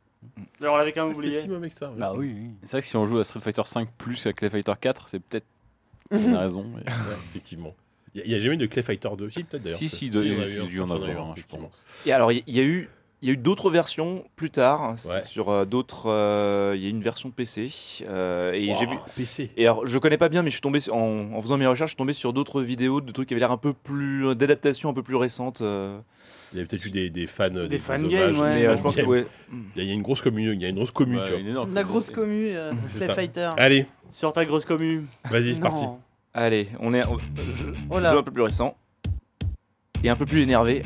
D'ailleurs, 0.59 0.75
on 0.75 0.77
l'avait 0.77 0.93
quand 0.93 1.05
même 1.07 1.15
oublié. 1.15 1.37
si 1.39 1.49
mauvais 1.49 1.69
que 1.69 1.75
ça. 1.75 1.89
ouais. 1.89 1.97
Bah 1.99 2.13
oui, 2.15 2.33
oui. 2.35 2.49
C'est 2.63 2.71
vrai 2.71 2.81
que 2.81 2.87
si 2.87 2.95
on 2.95 3.05
joue 3.05 3.19
à 3.19 3.23
Street 3.23 3.41
Fighter 3.41 3.61
5 3.65 3.89
plus 3.97 4.23
qu'à 4.23 4.33
Clay 4.33 4.49
Fighter 4.49 4.73
4, 4.79 5.09
c'est 5.09 5.19
peut-être 5.19 5.45
une 6.11 6.35
raison. 6.35 6.63
mais- 6.63 6.81
Ouais, 6.91 7.17
effectivement. 7.29 7.75
Il 8.15 8.23
n'y 8.25 8.35
a, 8.35 8.39
jamais 8.39 8.55
eu 8.55 8.57
de 8.59 8.65
Clay 8.67 8.83
Fighter 8.83 9.09
2. 9.17 9.29
Si, 9.31 9.43
peut-être 9.43 9.63
d'ailleurs. 9.63 9.77
Si, 9.79 9.89
si, 9.89 10.09
on 10.13 10.17
a 10.17 10.19
a 10.19 10.67
dû 10.67 10.79
en 10.81 10.89
on 10.89 11.03
a 11.03 11.07
eu 11.09 11.11
un, 11.17 11.25
je 11.35 11.39
effectivement. 11.39 11.71
Et 12.05 12.13
alors, 12.13 12.31
il 12.31 12.43
y, 12.47 12.51
y 12.53 12.59
a 12.59 12.63
eu. 12.63 12.87
Il 13.23 13.27
y 13.27 13.29
a 13.29 13.33
eu 13.35 13.37
d'autres 13.37 13.69
versions 13.71 14.25
plus 14.35 14.49
tard 14.49 14.95
Ouais. 15.09 15.23
sur 15.25 15.47
euh, 15.49 15.63
d'autres. 15.63 16.07
euh, 16.11 16.73
Il 16.75 16.81
y 16.81 16.85
a 16.85 16.87
eu 16.89 16.91
une 16.91 17.01
version 17.01 17.31
PC 17.31 17.69
euh, 18.05 18.51
et 18.51 18.67
Wow, 18.69 18.75
j'ai 18.79 18.85
vu. 18.85 18.95
PC. 19.15 19.49
Et 19.55 19.63
alors, 19.65 19.87
je 19.87 19.97
connais 19.97 20.17
pas 20.17 20.27
bien, 20.27 20.43
mais 20.43 20.49
je 20.49 20.55
suis 20.55 20.61
tombé 20.61 20.79
en, 20.91 21.31
en 21.33 21.41
faisant 21.41 21.57
mes 21.57 21.65
recherches, 21.65 21.91
je 21.91 21.93
suis 21.93 21.97
tombé 21.97 22.11
sur 22.11 22.33
d'autres 22.33 22.61
vidéos 22.61 22.99
de 22.99 23.11
trucs 23.13 23.29
qui 23.29 23.33
avaient 23.33 23.39
l'air 23.39 23.51
un 23.51 23.57
peu 23.57 23.71
plus 23.71 24.27
euh, 24.27 24.35
d'adaptation 24.35 24.89
un 24.89 24.93
peu 24.93 25.03
plus 25.03 25.15
récentes. 25.15 25.61
euh. 25.61 25.97
Il 26.51 26.59
y 26.59 26.61
a 26.61 26.65
peut-être 26.65 26.85
eu 26.85 26.91
des, 26.91 27.09
des 27.09 27.25
fans. 27.25 27.49
Des, 27.49 27.79
fan 27.79 28.05
hommages, 28.05 28.11
games, 28.33 28.41
ouais. 28.41 28.53
mais 28.55 28.67
euh, 28.67 28.75
je 28.77 28.81
pense 28.83 28.95
que 28.95 29.01
ouais. 29.01 29.25
Il 29.77 29.83
y 29.85 29.89
a 29.89 29.93
une 29.93 30.01
grosse 30.01 30.21
commune. 30.21 30.51
Il 30.53 30.61
y 30.61 30.65
a 30.65 30.69
une 30.69 30.75
grosse 30.75 30.91
commune, 30.91 31.19
Ouais, 31.19 31.23
tu 31.25 31.31
vois. 31.31 31.39
une 31.39 31.47
énorme 31.47 31.73
La 31.73 31.83
grosse 31.83 32.09
commu, 32.11 32.49
euh, 32.49 32.73
C'est. 32.85 33.09
Fighter. 33.13 33.51
Allez, 33.57 33.85
Sur 34.11 34.33
ta 34.33 34.43
grosse 34.45 34.65
commu. 34.65 35.05
vas-y, 35.31 35.55
c'est 35.55 35.61
parti. 35.61 35.85
Allez, 36.33 36.67
on 36.81 36.93
est. 36.93 37.05
on- 37.07 37.17
je- 37.55 37.65
Oh 37.89 37.99
là. 37.99 38.11
jeu 38.11 38.17
un 38.17 38.23
peu 38.23 38.31
plus 38.31 38.43
récent 38.43 38.75
et 40.03 40.09
un 40.09 40.15
peu 40.17 40.25
plus 40.25 40.41
énervé. 40.41 40.83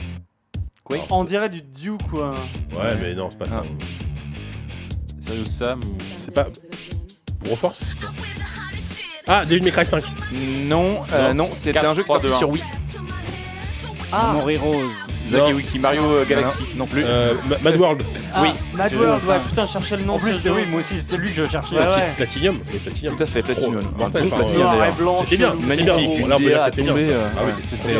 Quake. 0.87 1.05
On 1.09 1.23
dirait 1.23 1.49
du 1.49 1.61
Duke, 1.61 2.01
quoi. 2.09 2.31
Ouais, 2.71 2.95
mais 3.01 3.13
non, 3.13 3.27
c'est 3.29 3.37
pas 3.39 3.45
ça. 3.47 3.63
Serious 5.19 5.45
Sam 5.45 5.81
ou- 5.83 5.97
C'est 6.23 6.33
pas. 6.33 6.47
Broforce 7.43 7.83
Ah, 9.27 9.45
Devil 9.45 9.63
May 9.63 9.71
Cry 9.71 9.85
5. 9.85 10.03
Non, 10.67 11.03
euh, 11.13 11.33
Non, 11.33 11.49
4, 11.49 11.85
un 11.85 11.93
jeu 11.93 12.01
qui 12.03 12.05
3, 12.07 12.15
sortait 12.21 12.27
2, 12.29 12.33
1. 12.33 12.37
sur 12.37 12.49
Wii. 12.49 12.63
Ah, 14.11 14.31
Mori 14.35 14.57
Rose. 14.57 14.89
Zack 15.29 15.41
Non. 15.41 15.47
et 15.49 15.53
Wiki 15.53 15.79
Mario 15.79 16.01
euh, 16.03 16.25
Galaxy. 16.25 16.61
Non 16.77 16.85
plus. 16.85 17.03
Euh, 17.05 17.33
Ma- 17.49 17.57
Mad 17.57 17.75
World. 17.77 18.01
ah, 18.33 18.41
oui. 18.43 18.49
Mad 18.73 18.93
World, 18.93 19.25
ouais, 19.25 19.35
putain, 19.49 19.67
je 19.67 19.71
cherchais 19.73 19.97
le 19.97 20.03
nom. 20.03 20.13
En 20.13 20.17
de 20.17 20.21
plus, 20.21 20.39
oui, 20.49 20.61
moi 20.71 20.79
aussi, 20.79 20.97
c'était 21.01 21.17
lui 21.17 21.29
que 21.33 21.43
je 21.43 21.49
cherchais. 21.51 21.75
Ouais, 21.75 21.81
Plati- 21.81 21.97
ouais. 21.99 22.13
Platinum. 22.15 22.59
Platinum. 22.59 23.15
Tout 23.17 23.23
à 23.23 23.25
fait, 23.25 23.41
Platinum. 23.43 23.77
Un 23.77 23.97
mortel, 23.99 24.21
bon 24.21 24.27
enfin, 24.27 24.37
Platinum, 24.37 24.61
Noir 24.61 24.85
et 24.85 24.91
blanc, 24.93 25.17
C'était 25.25 25.37
bien, 25.37 25.53
Magnifique, 25.67 26.19
une 26.19 26.29
Là, 26.29 26.35
on 26.35 26.39
peut 26.39 26.45
dire 26.45 26.51
DA 26.51 26.57
que 26.59 26.61
à 26.61 26.65
c'était 26.65 26.81
bien. 26.83 26.91
tomber, 26.93 27.03
ça. 27.03 27.09
euh, 27.09 27.29
Ah 27.35 27.41
oui, 27.43 27.51
ouais, 27.51 27.57
c'était 27.69 27.93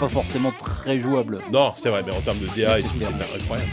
pas 0.00 0.08
forcément 0.08 0.50
très 0.52 0.98
jouable. 0.98 1.38
Non, 1.52 1.70
c'est 1.76 1.90
vrai, 1.90 2.02
mais 2.04 2.12
en 2.12 2.20
termes 2.20 2.38
de 2.38 2.46
DA 2.56 2.78
et 2.78 2.82
C'est 2.82 2.88
tout, 2.88 2.94
c'était 2.98 3.36
incroyable. 3.42 3.70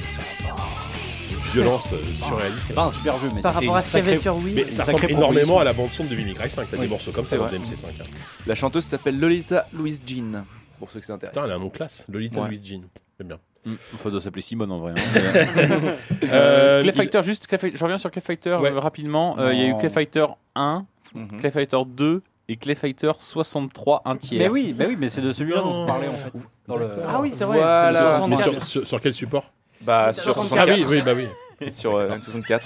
Violence 1.54 1.92
euh, 1.94 1.98
surréaliste. 2.16 2.66
C'est 2.68 2.74
pas 2.74 2.84
un 2.86 2.92
super 2.92 3.18
jeu, 3.20 3.30
mais 3.34 3.42
par 3.42 3.54
rapport 3.56 3.78
à 3.78 3.82
ce 3.82 3.92
qu'il 3.92 4.00
y 4.06 4.08
avait 4.08 4.16
sur 4.18 4.36
Wii. 4.38 4.54
Mais 4.56 4.72
ça 4.72 4.84
ressemble 4.84 5.10
énormément 5.10 5.60
à 5.60 5.64
la 5.64 5.74
bande 5.74 5.92
son 5.92 6.04
de 6.04 6.10
Devil 6.10 6.26
May 6.26 6.34
Cry 6.34 6.50
5. 6.50 6.68
T'as 6.70 6.78
des 6.78 6.88
morceaux 6.88 7.12
comme 7.12 7.24
ça 7.24 7.32
c'est 7.32 7.38
dans 7.38 7.46
vrai. 7.46 7.58
DMC5. 7.58 7.86
hein. 7.86 8.04
La 8.46 8.54
chanteuse 8.56 8.84
s'appelle 8.84 9.18
Lolita 9.20 9.66
Louise 9.74 10.02
Jean, 10.06 10.44
pour 10.78 10.90
ceux 10.92 11.00
intéresse. 11.10 11.34
Putain, 11.34 11.46
elle 11.46 11.54
a 11.54 11.56
un 11.56 11.60
nom 11.60 11.70
classe. 11.70 12.06
Lolita 12.12 12.42
Ouais. 12.42 12.48
Louise 12.50 12.62
Jean. 12.64 12.82
J'aime 13.18 13.28
bien. 13.30 13.40
Mm. 13.66 13.74
Ça 14.04 14.10
doit 14.10 14.22
s'appeler 14.22 14.42
Simone 14.42 14.72
en 14.72 14.80
vrai. 14.80 14.94
hein. 14.96 15.80
Euh, 16.32 16.82
Clay 16.82 16.92
il- 16.92 16.96
Fighter, 16.96 17.24
juste, 17.24 17.48
Clay 17.48 17.58
Fighter- 17.58 17.78
je 17.78 17.84
reviens 17.84 17.98
sur 17.98 18.12
Clay 18.12 18.22
Fighter 18.22 18.56
Ouais. 18.62 18.72
euh, 18.72 18.80
rapidement. 18.80 19.40
Euh, 19.40 19.54
Il 19.54 19.60
y 19.60 19.64
a 19.64 19.68
eu 19.68 19.72
Non. 19.72 19.78
Clay 19.78 19.90
Fighter 19.90 20.26
1, 20.56 20.86
Mhm. 21.16 21.40
Clay 21.40 21.52
Fighter 21.52 21.78
2 21.88 22.22
et 22.50 22.56
Clay 22.58 22.76
Fighter 22.76 23.12
63 23.20 24.02
un 24.06 24.16
tiers. 24.18 24.40
Mais 24.40 24.48
oui, 24.50 24.76
mais 24.78 24.86
oui, 24.88 24.96
mais 25.00 25.10
c'est 25.10 25.22
de 25.22 25.34
celui-là 25.34 25.60
dont 25.62 25.84
on 25.84 25.86
parlait 25.86 26.08
en 26.08 26.12
fait. 26.12 26.32
Dans 26.68 26.78
le... 26.78 26.90
Ah 27.08 27.20
oui, 27.22 27.32
c'est 27.34 27.44
vrai. 27.44 27.58
Voilà. 27.58 28.22
Mais 28.28 28.36
64. 28.38 28.52
sur, 28.52 28.64
sur- 28.64 28.88
sur 28.88 29.02
quel 29.02 29.14
support 29.14 29.52
Bah, 29.82 30.14
sur 30.14 30.34
64. 30.34 30.70
Ah 30.70 30.74
oui, 30.76 30.86
oui, 30.90 31.02
bah 31.02 31.12
oui. 31.16 31.28
Sur 31.72 31.96
euh, 31.96 32.10
N64. 32.10 32.62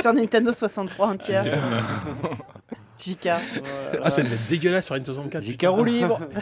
Sur 0.00 0.12
Nintendo 0.12 0.52
63, 0.52 1.08
un 1.08 1.16
tiers. 1.16 1.44
Chica. 2.98 3.38
Ah, 4.02 4.10
ça 4.10 4.22
devait 4.22 4.34
être 4.34 4.48
dégueulasse 4.48 4.86
sur 4.86 4.94
N64. 4.94 5.42
J'ai 5.42 5.54
carreau 5.56 5.84
libre. 5.84 6.20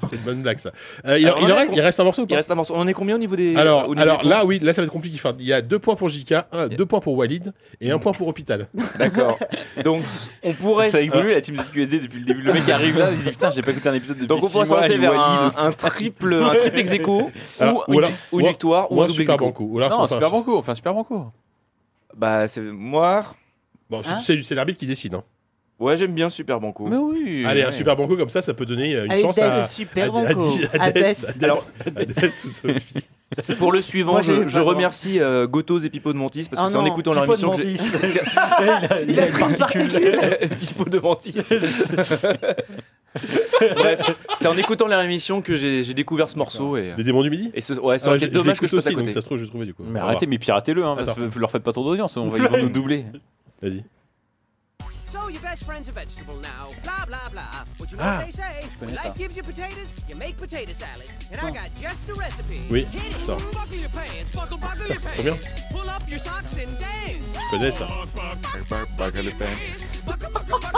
Ah 0.00 0.06
c'est 0.06 0.16
une 0.16 0.22
bonne 0.22 0.42
blague 0.42 0.58
ça. 0.58 0.70
Euh, 1.06 1.18
il, 1.18 1.26
Alors, 1.26 1.40
il 1.42 1.52
reste, 1.52 1.70
il 1.74 1.80
reste 1.80 2.00
un 2.00 2.04
morceau 2.04 2.22
ou 2.22 2.26
Il 2.26 2.28
pas 2.28 2.36
reste 2.36 2.50
un 2.50 2.54
morceau. 2.54 2.74
On 2.76 2.80
en 2.80 2.86
est 2.86 2.92
combien 2.92 3.16
au 3.16 3.18
niveau 3.18 3.34
des. 3.34 3.56
Alors, 3.56 3.88
niveau 3.88 4.00
alors 4.00 4.22
des 4.22 4.28
là, 4.28 4.44
oui, 4.44 4.58
là 4.60 4.72
ça 4.72 4.80
va 4.80 4.86
être 4.86 4.92
compliqué. 4.92 5.16
Enfin, 5.18 5.34
il 5.38 5.46
y 5.46 5.52
a 5.52 5.60
deux 5.60 5.78
points 5.78 5.96
pour 5.96 6.08
un, 6.08 6.68
deux 6.68 6.86
points 6.86 7.00
pour 7.00 7.16
Walid 7.16 7.52
et 7.80 7.90
un 7.90 7.98
point 7.98 8.12
pour 8.12 8.28
Hôpital. 8.28 8.68
D'accord. 8.98 9.38
Donc, 9.82 10.04
on 10.44 10.52
pourrait. 10.52 10.88
Ça 10.88 11.00
évolue 11.00 11.30
la 11.30 11.40
team 11.40 11.56
ZQSD 11.56 12.00
depuis 12.00 12.20
le 12.20 12.24
début. 12.26 12.42
Le 12.42 12.52
mec 12.52 12.68
arrive 12.68 12.98
là, 12.98 13.10
il 13.10 13.18
dit 13.18 13.30
putain, 13.30 13.50
j'ai 13.50 13.62
pas 13.62 13.72
écouté 13.72 13.88
un 13.88 13.94
épisode 13.94 14.16
depuis 14.16 14.28
Donc, 14.28 14.44
on 14.44 14.48
pourrait 14.48 14.66
s'orienter 14.66 14.98
vers 14.98 15.12
Walid. 15.12 15.52
un, 15.56 15.66
un 15.66 15.72
triple, 15.72 16.34
un 16.34 16.54
triple 16.54 16.78
ex 16.78 16.90
ou, 17.06 17.30
ou 17.88 18.00
une, 18.00 18.08
une 18.32 18.46
victoire, 18.46 18.92
ou, 18.92 19.02
un 19.02 19.06
double 19.06 19.22
ex 19.22 19.30
Non, 19.30 20.06
c'est 20.06 20.14
super 20.14 20.30
banco, 20.30 20.58
enfin 20.58 20.74
super 20.74 20.94
banco. 20.94 21.26
Bah, 22.16 22.48
c'est 22.48 22.60
moi. 22.60 23.24
Bon, 23.90 24.02
c'est- 24.02 24.10
Hein 24.10 24.18
c'est 24.20 24.42
c'est 24.42 24.54
l'arbitre 24.54 24.78
qui 24.78 24.86
décide. 24.86 25.14
hein. 25.14 25.24
Ouais, 25.80 25.96
j'aime 25.96 26.12
bien 26.12 26.28
Super 26.28 26.58
Banco. 26.58 26.86
Mais 26.88 26.96
oui. 26.96 27.44
Allez, 27.46 27.62
un 27.62 27.70
super 27.70 27.94
banco 27.96 28.16
comme 28.16 28.30
ça, 28.30 28.42
ça 28.42 28.52
peut 28.52 28.66
donner 28.66 28.96
euh, 28.96 29.04
une 29.04 29.12
Allez, 29.12 29.22
chance 29.22 29.36
Des, 29.36 29.42
à. 29.42 29.64
super 29.64 30.06
à- 30.06 30.10
banco. 30.10 30.42
à- 30.72 30.82
à- 30.82 30.88
à- 30.88 31.44
Alors- 31.44 31.66
ou 31.86 32.50
Sophie. 32.50 33.06
Pour 33.58 33.72
le 33.72 33.80
suivant, 33.82 34.12
Moi, 34.14 34.22
je, 34.22 34.48
je 34.48 34.58
remercie 34.58 35.20
euh, 35.20 35.46
Gotos 35.46 35.80
et 35.80 35.90
Pipo 35.90 36.12
de 36.12 36.18
Mantis 36.18 36.48
parce 36.50 36.62
que 36.62 36.66
Oh 36.66 36.70
c'est 36.70 36.76
en 36.78 36.86
écoutant 36.86 37.12
leur 37.12 37.24
Pipo 37.24 37.34
émission 37.34 37.50
que 37.52 37.62
j'ai. 38.06 38.20
Il, 38.22 38.30
a, 38.38 39.02
il 39.06 39.20
a 39.20 39.28
une 39.28 39.36
particule. 39.56 40.18
Pipo 40.58 40.84
de 40.86 40.98
Mantis. 40.98 41.36
Bref, 43.76 44.00
c'est 44.36 44.48
en 44.48 44.56
écoutant 44.56 44.86
leur 44.86 45.00
émission 45.02 45.42
que 45.42 45.54
j'ai 45.56 45.82
j'ai 45.84 45.94
découvert 45.94 46.28
ce 46.30 46.38
morceau 46.38 46.76
et, 46.76 46.92
Les 46.96 47.04
démons 47.04 47.22
du 47.22 47.30
midi 47.30 47.50
et 47.54 47.60
ce, 47.60 47.74
ouais, 47.74 47.98
ça 47.98 48.06
Ah, 48.06 48.08
aurait 48.10 48.18
été 48.18 48.28
dommage 48.28 48.60
que 48.60 48.66
je 48.66 48.74
passe 48.76 48.86
à 48.86 48.88
aussi, 48.88 48.96
donc 48.96 49.04
côté. 49.04 49.14
ça 49.14 49.20
se 49.20 49.26
trouve, 49.26 49.38
je 49.38 49.44
vais 49.44 49.48
trouver 49.48 49.66
du 49.66 49.74
coup. 49.74 49.82
Mais 49.86 50.00
arrêtez, 50.00 50.26
mais 50.26 50.38
piratez-le, 50.38 50.84
hein, 50.84 50.96
parce 50.96 51.14
que 51.16 51.38
leur 51.38 51.50
faites 51.50 51.62
pas 51.62 51.72
trop 51.72 51.84
d'audience, 51.84 52.16
on 52.16 52.28
va, 52.28 52.38
ils 52.38 52.44
vont 52.44 52.58
nous 52.58 52.68
doubler. 52.70 53.04
Vas-y. 53.62 53.84
So 55.10 55.28
your 55.28 55.40
best 55.40 55.64
friend's 55.64 55.88
a 55.88 55.92
vegetable 55.92 56.36
now. 56.42 56.68
Blah 56.84 57.06
blah 57.06 57.28
blah. 57.32 57.64
But 57.78 57.90
you 57.90 57.96
know 57.96 58.04
Ah, 58.04 58.18
what 58.18 58.26
they 58.26 58.32
say? 58.32 58.60
When 58.78 58.90
connais 58.90 58.96
ça. 58.98 59.04
life 59.08 59.16
gives 59.16 59.36
you 59.38 59.42
potatoes, 59.42 59.88
you 60.06 60.14
make 60.16 60.36
potato 60.36 60.72
salad. 60.74 61.08
And 61.32 61.40
I 61.40 61.50
got 61.50 61.70
just 61.80 62.06
the 62.06 62.12
recipe. 62.14 62.60
Oui, 62.70 62.86
Hit 62.92 63.02
it. 63.16 63.26
ça. 63.26 63.34
Buckle 63.36 63.78
your 63.80 63.88
pants, 63.88 64.30
buckle, 64.34 64.58
buckle 64.58 64.86
your 64.86 64.96
trop 65.00 65.22
bien. 65.22 65.34
pants. 65.34 65.52
Pull 65.72 65.88
up 65.88 66.02
your 66.08 66.18
socks 66.20 66.58
and 66.58 66.68
dance. 66.78 67.38
Je 67.40 67.50
connais 67.50 67.72
ça. 67.72 67.88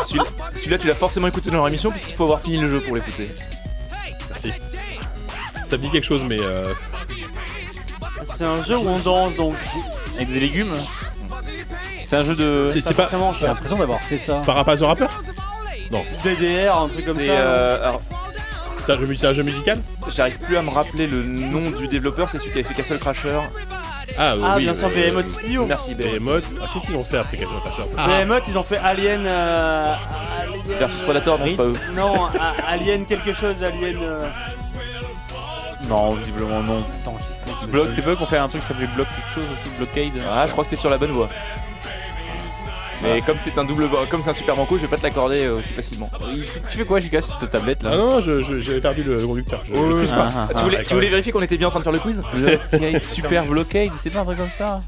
Celui-là, 0.07 0.25
celui-là, 0.55 0.79
tu 0.79 0.87
l'as 0.87 0.95
forcément 0.95 1.27
écouté 1.27 1.51
dans 1.51 1.57
leur 1.57 1.69
émission 1.69 1.91
puisqu'il 1.91 2.15
faut 2.15 2.25
avoir 2.25 2.41
fini 2.41 2.59
le 2.59 2.71
jeu 2.71 2.81
pour 2.81 2.95
l'écouter. 2.95 3.31
Hey, 3.93 4.15
Merci. 4.29 4.53
Ça 5.65 5.77
me 5.77 5.83
dit 5.83 5.91
quelque 5.91 6.05
chose, 6.07 6.23
mais 6.25 6.39
euh, 6.41 6.73
C'est 8.35 8.45
un 8.45 8.63
jeu 8.63 8.77
où 8.79 8.89
on 8.89 8.99
danse 9.01 9.35
donc. 9.35 9.57
Avec 10.15 10.29
des 10.33 10.41
légumes 10.41 10.73
C'est 12.07 12.17
un 12.17 12.25
jeu 12.25 12.35
de. 12.35 12.67
c'est 12.69 12.83
pas. 12.95 13.03
forcément 13.05 13.33
J'ai 13.33 13.47
l'impression 13.47 13.79
d'avoir 13.79 14.01
fait 14.01 14.19
ça. 14.19 14.43
Par 14.47 14.57
rapport 14.57 14.75
à 14.75 14.77
ce 14.77 14.85
rappeur 14.85 15.23
DDR, 16.25 16.77
un 16.77 16.89
truc 16.89 17.05
comme 17.05 17.17
ça. 17.17 17.23
C'est, 17.23 17.29
euh, 17.31 17.83
alors, 17.83 18.01
C'est 18.85 18.93
un 18.93 18.99
jeu 18.99 19.07
mu- 19.07 19.17
c'est 19.17 19.27
un 19.27 19.33
jeu 19.33 19.43
musical 19.43 19.79
j'arrive 20.15 20.39
plus 20.39 20.57
à 20.57 20.63
me 20.63 20.71
rappeler 20.71 21.07
le 21.07 21.23
nom 21.23 21.71
du 21.71 21.87
développeur, 21.89 22.29
c'est 22.29 22.39
celui 22.39 22.51
qui 22.53 22.59
avait 22.59 22.69
fait 22.69 22.75
Castle 22.75 22.99
Crasher. 22.99 23.39
Ah, 24.19 24.35
Ah, 24.43 24.55
oui. 24.57 24.65
bien 24.65 24.75
sûr, 24.75 24.89
euh, 24.89 24.91
Behemoth 24.91 25.29
Studio. 25.29 25.67
Merci. 25.67 25.95
Behemoth. 25.95 26.45
Ah, 26.61 26.67
Qu'est-ce 26.73 26.87
qu'ils 26.87 26.97
ont 26.97 27.05
fait 27.05 27.19
après 27.19 27.37
Castle 27.37 27.55
Crasher 27.65 27.83
Behemoth, 28.09 28.43
ils 28.49 28.59
ont 28.59 28.63
fait 28.63 28.79
Alien. 28.79 29.25
euh, 29.27 29.95
Alien 30.43 30.79
Versus 30.79 31.03
Predator, 31.03 31.39
non, 31.39 31.45
c'est 31.47 31.57
pas 31.57 31.63
eux. 31.65 31.75
Non, 31.95 32.25
a- 32.27 32.55
Alien 32.73 33.05
quelque 33.07 33.33
chose, 33.35 33.63
Alien. 33.63 33.97
euh, 34.03 34.21
Non, 35.89 36.11
visiblement 36.15 36.61
non. 36.61 36.85
Attends, 37.03 37.17
j'ai 37.19 37.40
Block, 37.71 37.91
c'est 37.91 38.03
pas 38.03 38.11
eux 38.11 38.17
qu'on 38.17 38.27
fait 38.27 38.39
un 38.39 38.49
truc 38.49 38.61
qui 38.63 38.67
s'appelait 38.69 38.89
Block 38.95 39.07
quelque 39.09 39.35
chose 39.35 39.45
aussi, 39.53 39.77
Blockade 39.79 40.23
Ah, 40.31 40.47
je 40.47 40.53
crois 40.53 40.65
que 40.65 40.71
t'es 40.71 40.77
sur 40.77 40.91
la 40.91 40.99
bonne 40.99 41.11
voie. 41.11 41.29
Mais 43.03 43.23
comme 43.23 43.39
c'est 43.39 43.57
un 43.57 43.65
double, 43.65 43.89
comme 44.11 44.21
c'est 44.21 44.31
un 44.31 44.35
super 44.35 44.55
banco, 44.57 44.77
je 44.77 44.83
vais 44.83 44.89
pas 44.89 44.99
te 44.99 45.03
l'accorder 45.03 45.45
euh, 45.45 45.59
aussi 45.59 45.73
facilement. 45.73 46.11
Tu, 46.69 46.77
fais 46.77 46.85
quoi, 46.85 47.01
Giga, 47.01 47.23
sur 47.23 47.39
ta 47.39 47.47
tablette 47.47 47.83
là 47.83 47.93
Ah 47.95 47.97
non, 47.97 48.21
j'avais 48.21 48.81
perdu 48.81 49.03
le 49.03 49.27
conducteur. 49.27 49.63
Je, 49.65 49.75
je 49.75 49.81
oui, 49.81 49.95
triche 49.95 50.11
ah, 50.13 50.17
pas. 50.17 50.31
ah, 50.35 50.55
tu 50.55 50.65
voulais, 50.65 50.83
tu 50.83 50.95
vérifier 50.99 51.33
qu'on 51.33 51.41
était 51.41 51.57
bien 51.57 51.69
en 51.69 51.71
train 51.71 51.79
de 51.81 51.85
faire 51.85 51.93
le 51.95 51.99
quiz 51.99 52.21
Blockade, 52.35 53.03
Super 53.03 53.47
Blockade, 53.47 53.91
c'est 53.97 54.11
pas 54.11 54.21
un 54.21 54.25
truc 54.25 54.37
comme 54.39 54.51
ça 54.51 54.83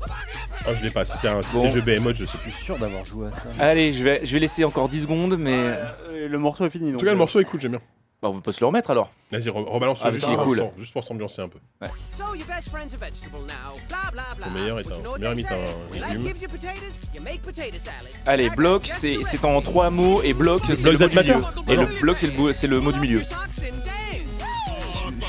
Ah, 0.67 0.75
je 0.75 0.85
l'ai 0.85 0.91
pas. 0.91 1.07
Si 1.07 1.17
c'est 1.17 1.29
un 1.29 1.41
si 1.41 1.57
Bon. 1.57 1.71
jeu 1.71 1.81
Behemoth, 1.81 2.17
je 2.17 2.27
sais 2.27 2.37
plus. 2.37 2.51
Je 2.51 2.57
suis 2.57 2.65
sûr 2.67 2.77
d'avoir 2.77 3.05
joué 3.07 3.29
à 3.29 3.33
ça. 3.33 3.43
Allez, 3.59 3.95
je 3.95 4.05
vais, 4.05 4.21
je 4.25 4.33
vais 4.35 4.41
laisser 4.41 4.65
encore 4.65 4.91
10 4.91 5.03
secondes, 5.03 5.37
mais 5.39 5.55
euh, 5.57 6.29
le 6.29 6.39
morceau 6.39 6.67
est 6.67 6.71
fini. 6.71 6.91
En 6.91 6.93
Donc, 6.93 7.01
tout 7.01 7.07
cas, 7.07 7.13
le 7.13 7.17
euh, 7.17 7.19
morceau 7.19 7.41
est 7.41 7.45
cool, 7.45 7.63
j'aime 7.63 7.73
bien. 7.73 7.81
Bah, 8.23 8.29
on 8.29 8.41
peut 8.41 8.53
se 8.53 8.61
le 8.61 8.67
remettre 8.67 8.91
alors. 8.91 9.11
Vas-y, 9.33 9.49
re- 9.49 9.65
rebalance 9.69 10.01
Ah, 10.05 10.11
juste, 10.13 10.25
pour- 10.25 10.45
cool. 10.45 10.63
juste 10.79 10.93
pour 10.93 11.03
s'ambiancer 11.03 11.43
un 11.43 11.49
peu. 11.49 11.59
So 12.17 12.35
your 12.37 12.47
best 12.47 12.69
friend's 12.69 12.95
a 12.95 12.97
vegetable 12.97 13.41
now. 13.41 13.75
Blah 13.89 14.11
blah 14.13 14.23
blah. 14.37 14.47
Le 14.47 14.53
meilleur 14.53 14.79
est 14.79 14.87
un- 14.87 15.19
meilleur 15.19 15.33
est 15.33 16.05
un 16.05 16.15
légume. 16.15 16.33
Allez, 18.27 18.51
bloc, 18.51 18.87
c'est 18.87 19.19
en 19.45 19.61
trois 19.61 19.91
mots 19.91 20.23
et 20.23 20.33
bloc, 20.35 20.63
c'est 20.67 20.81
Block 20.83 20.99
le 21.01 21.07
mot 21.09 21.09
du 21.09 21.17
milieu. 21.19 21.43
Et 21.69 21.77
le 21.77 22.01
bloc, 22.01 22.19
c'est 22.19 22.67
le, 22.69 22.77
le 22.77 22.81
mot 22.81 22.93
du 22.93 23.01
milieu. 23.01 23.23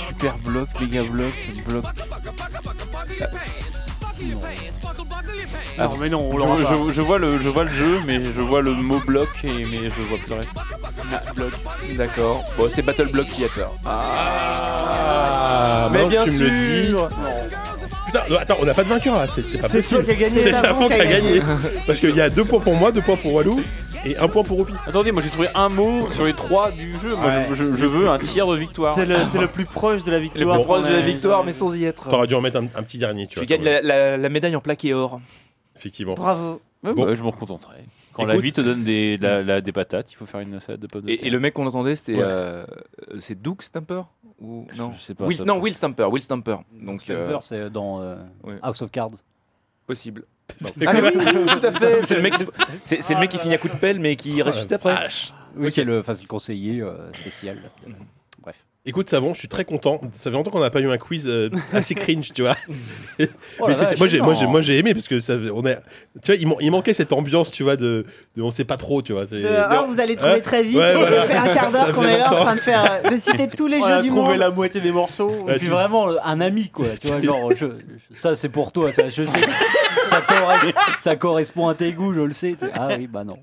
Super 0.08 0.38
Block, 0.40 0.70
méga 0.80 1.04
Block, 1.04 1.34
Block. 1.68 1.84
Buckle 1.84 3.30
Non, 5.78 5.90
mais 6.00 6.10
non, 6.10 6.30
on 6.32 6.38
l'aura 6.38 6.58
Je, 6.60 6.64
pas. 6.66 6.74
je- 6.88 6.94
je 6.94 7.02
vois 7.02 7.18
le, 7.18 7.40
je 7.40 7.50
vois 7.50 7.64
le 7.64 7.72
jeu, 7.72 8.00
mais 8.06 8.20
je 8.24 8.42
vois 8.42 8.62
le 8.62 8.72
mot 8.74 9.00
bloc, 9.06 9.30
et, 9.44 9.48
mais 9.66 9.90
je 9.98 10.02
vois 10.08 10.18
plus 10.20 10.30
le 10.30 10.36
reste. 10.36 10.52
Bloc. 11.36 11.52
D'accord. 11.98 12.44
Bon, 12.58 12.68
c'est 12.70 12.84
Battle 12.84 13.08
Block 13.08 13.26
Theater. 13.28 13.70
Ah, 13.86 15.90
mais 15.92 16.04
maintenant 16.04 16.10
bien 16.10 16.26
me 16.26 16.32
le 16.40 16.86
sûr. 16.88 17.10
dis. 17.10 17.16
Putain, 18.06 18.20
non, 18.30 18.38
attends, 18.38 18.58
on 18.62 18.66
n'a 18.66 18.74
pas 18.76 18.84
de 18.84 18.90
vainqueur 18.90 19.16
là, 19.18 19.26
c'est 19.34 19.44
c'est 19.44 19.58
pas 19.58 19.68
C'est 19.68 19.82
possible. 19.82 20.06
toi 20.06 20.14
qui 20.14 20.24
as 20.24 20.30
gagné. 20.30 20.42
C'est 20.42 20.54
Savon 20.54 20.88
qui 20.88 20.94
a 20.94 21.06
gagné. 21.06 21.40
gagné. 21.40 21.42
Parce 21.88 22.00
qu'il 22.00 22.16
y 22.16 22.22
a 22.22 22.30
deux 22.30 22.46
points 22.46 22.60
pour 22.60 22.76
moi, 22.76 22.92
deux 22.92 23.02
points 23.02 23.16
pour 23.18 23.34
Walou 23.34 23.60
et 24.06 24.18
un 24.18 24.28
point 24.28 24.44
pour 24.44 24.60
Rupi. 24.60 24.74
Attendez, 24.86 25.12
moi 25.12 25.22
j'ai 25.22 25.30
trouvé 25.30 25.48
un 25.56 25.70
mot 25.70 26.10
sur 26.12 26.26
les 26.26 26.34
trois 26.34 26.72
du 26.72 26.98
jeu. 27.00 27.16
Moi 27.16 27.32
je, 27.50 27.56
je- 27.56 27.74
je 27.74 27.86
veux 27.86 28.10
un 28.10 28.20
tiers 28.20 28.48
de 28.48 28.56
victoire. 28.58 28.96
T'es 28.96 29.06
le, 29.06 29.16
t'es 29.32 29.40
le 29.40 29.48
plus 29.52 29.66
proche 29.66 30.04
de 30.04 30.12
la 30.12 30.18
Le 30.18 30.24
victoire. 30.24 30.58
plus 30.58 30.64
proche 30.66 30.86
de 30.88 30.94
la 30.94 31.02
victoire, 31.02 31.44
mais 31.44 31.54
sans 31.54 31.74
y 31.76 31.86
être. 31.86 32.10
T'aurais 32.10 32.28
dû 32.28 32.36
en 32.36 32.42
mettre 32.42 32.58
un, 32.58 32.66
un 32.76 32.84
petit 32.84 32.98
dernier, 32.98 33.28
tu 33.28 33.34
Tu 33.34 33.40
vois. 33.40 33.46
gagnes 33.46 33.64
la, 33.64 33.82
la- 33.82 34.18
la 34.18 34.30
médaille 34.30 34.56
en 34.56 34.62
plaqué 34.62 34.94
or. 34.94 35.20
Effectivement. 35.76 36.16
Bravo. 36.16 36.62
Ouais, 36.84 36.94
Bon. 36.94 37.06
bah, 37.06 37.16
je 37.16 37.24
m'en 37.24 37.32
contenterai. 37.32 37.78
Quand 38.12 38.26
la 38.26 38.34
Écoute. 38.34 38.44
vie 38.44 38.54
te 38.54 38.62
donne 38.62 38.84
des, 38.84 39.18
la- 39.18 39.42
la- 39.42 39.62
des 39.62 39.72
patates, 39.72 40.12
il 40.12 40.16
faut 40.16 40.26
faire 40.26 40.42
une 40.42 40.60
salade 40.60 40.82
de 40.82 40.88
pommes 40.88 41.02
de 41.04 41.08
terre. 41.08 41.18
Et, 41.24 41.28
et 41.28 41.30
le 41.30 41.40
mec 41.40 41.54
qu'on 41.54 41.66
entendait, 41.66 41.96
c'était. 41.96 42.16
Ouais. 42.16 42.22
euh, 42.24 42.66
c'est 43.22 43.42
Doug 43.42 43.62
Stamper 43.62 44.02
Ou 44.42 44.68
Je- 44.74 44.78
non? 44.82 44.92
je 44.98 45.02
sais 45.02 45.14
pas, 45.16 45.26
Will, 45.26 45.38
ça 45.38 45.46
Non, 45.46 45.60
Will 45.60 45.74
Stamper. 45.74 46.04
Will 46.12 46.22
Stamper. 46.22 46.58
Donc, 46.82 47.02
euh, 47.10 47.30
Stamper, 47.30 47.46
c'est 47.48 47.70
dans 47.70 48.02
euh, 48.02 48.16
ouais. 48.44 48.56
House 48.62 48.82
of 48.82 48.92
Cards. 48.92 49.12
possible. 49.88 50.26
C'est 50.62 50.86
Ah, 50.88 50.94
oui, 51.02 51.10
oui, 51.16 51.46
tout 51.60 51.66
à 51.68 51.72
fait. 51.72 52.02
C'est 52.06 52.16
le 52.16 52.22
mec, 52.22 52.34
qui 52.34 52.40
se- 52.40 52.46
c'est, 52.84 53.02
c'est 53.02 53.14
le 53.16 53.20
mec 53.20 53.30
qui 53.32 53.38
finit 53.38 53.56
à 53.56 53.58
coup 53.58 53.70
de 53.70 53.76
pelle, 53.76 54.00
mais 54.00 54.16
qui 54.16 54.42
reste 54.42 54.60
juste 54.60 54.72
après. 54.72 55.08
Oui, 55.56 55.72
c'est 55.72 55.84
le, 55.84 56.00
enfin, 56.00 56.16
c'est 56.16 56.22
le 56.24 56.28
conseiller 56.28 56.82
euh, 56.82 57.12
spécial. 57.14 57.60
Écoute, 58.86 59.10
Savon, 59.10 59.34
je 59.34 59.40
suis 59.40 59.48
très 59.48 59.64
content. 59.64 60.02
Ça 60.12 60.24
fait 60.30 60.32
longtemps 60.32 60.52
qu'on 60.52 60.60
n'a 60.60 60.70
pas 60.70 60.82
eu 60.82 60.90
un 60.92 60.98
quiz 60.98 61.26
euh, 61.26 61.50
assez 61.72 61.96
cringe, 61.96 62.34
tu 62.34 62.42
vois. 62.42 62.58
Oh 63.60 63.68
Mais 63.68 63.76
moi, 63.98 64.08
j'ai, 64.08 64.20
moi, 64.20 64.34
non. 64.34 64.40
j'ai, 64.40 64.48
moi, 64.48 64.62
j'ai 64.62 64.78
aimé 64.80 64.94
parce 64.94 65.08
que 65.08 65.20
ça, 65.20 65.36
on 65.54 65.64
est, 65.66 65.78
tu 66.22 66.32
vois, 66.32 66.36
il, 66.36 66.48
man- 66.48 66.58
il 66.60 66.72
manquait 66.72 66.94
cette 66.94 67.14
ambiance, 67.14 67.52
tu 67.52 67.62
vois, 67.64 67.76
de, 67.78 68.06
de 68.36 68.42
on 68.42 68.50
sait 68.52 68.66
pas 68.66 68.76
trop, 68.76 69.02
tu 69.04 69.14
vois. 69.14 69.26
C'est, 69.28 69.40
De, 69.42 69.48
ah, 69.48 69.86
vous 69.88 70.00
allez 70.02 70.16
trouver 70.18 70.42
très 70.42 70.64
vite. 70.64 70.76
Ouais, 70.78 70.96
voilà. 70.96 71.22
Ça 71.22 71.28
fait 71.28 71.38
un 71.38 71.54
quart 71.54 71.72
d'heure 71.72 71.94
qu'on 71.94 72.04
est 72.04 72.18
là 72.18 72.34
en 72.34 72.42
train 72.44 72.56
de 72.56 72.60
faire, 72.60 73.02
de 73.10 73.16
citer 73.18 73.48
tous 73.48 73.68
les 73.68 73.78
On 73.78 73.88
jeux 73.88 73.94
a 73.94 74.02
du 74.02 74.08
trouvé 74.10 74.30
monde. 74.32 74.38
la 74.40 74.50
moitié 74.50 74.82
des 74.82 74.92
morceaux. 74.92 75.30
Ouais, 75.30 75.56
Et 75.56 75.60
puis 75.60 75.68
tu- 75.68 75.72
vraiment 75.74 76.10
euh, 76.10 76.16
un 76.24 76.42
ami, 76.42 76.70
quoi. 76.70 76.88
Tu 77.00 77.08
vois, 77.08 77.22
genre, 77.22 77.52
je- 77.56 77.68
ça 78.16 78.36
c'est 78.36 78.50
pour 78.50 78.72
toi, 78.74 78.92
ça, 78.92 79.10
je 79.10 79.24
sais. 79.24 79.40
ça, 80.08 80.20
corres- 80.22 80.74
ça 81.00 81.16
correspond 81.16 81.68
à 81.70 81.76
tes 81.76 81.94
goûts, 81.94 82.12
je 82.14 82.22
le 82.22 82.34
sais. 82.34 82.56
Ah 82.74 82.90
oui, 82.98 83.08
bah 83.08 83.24
non. 83.24 83.38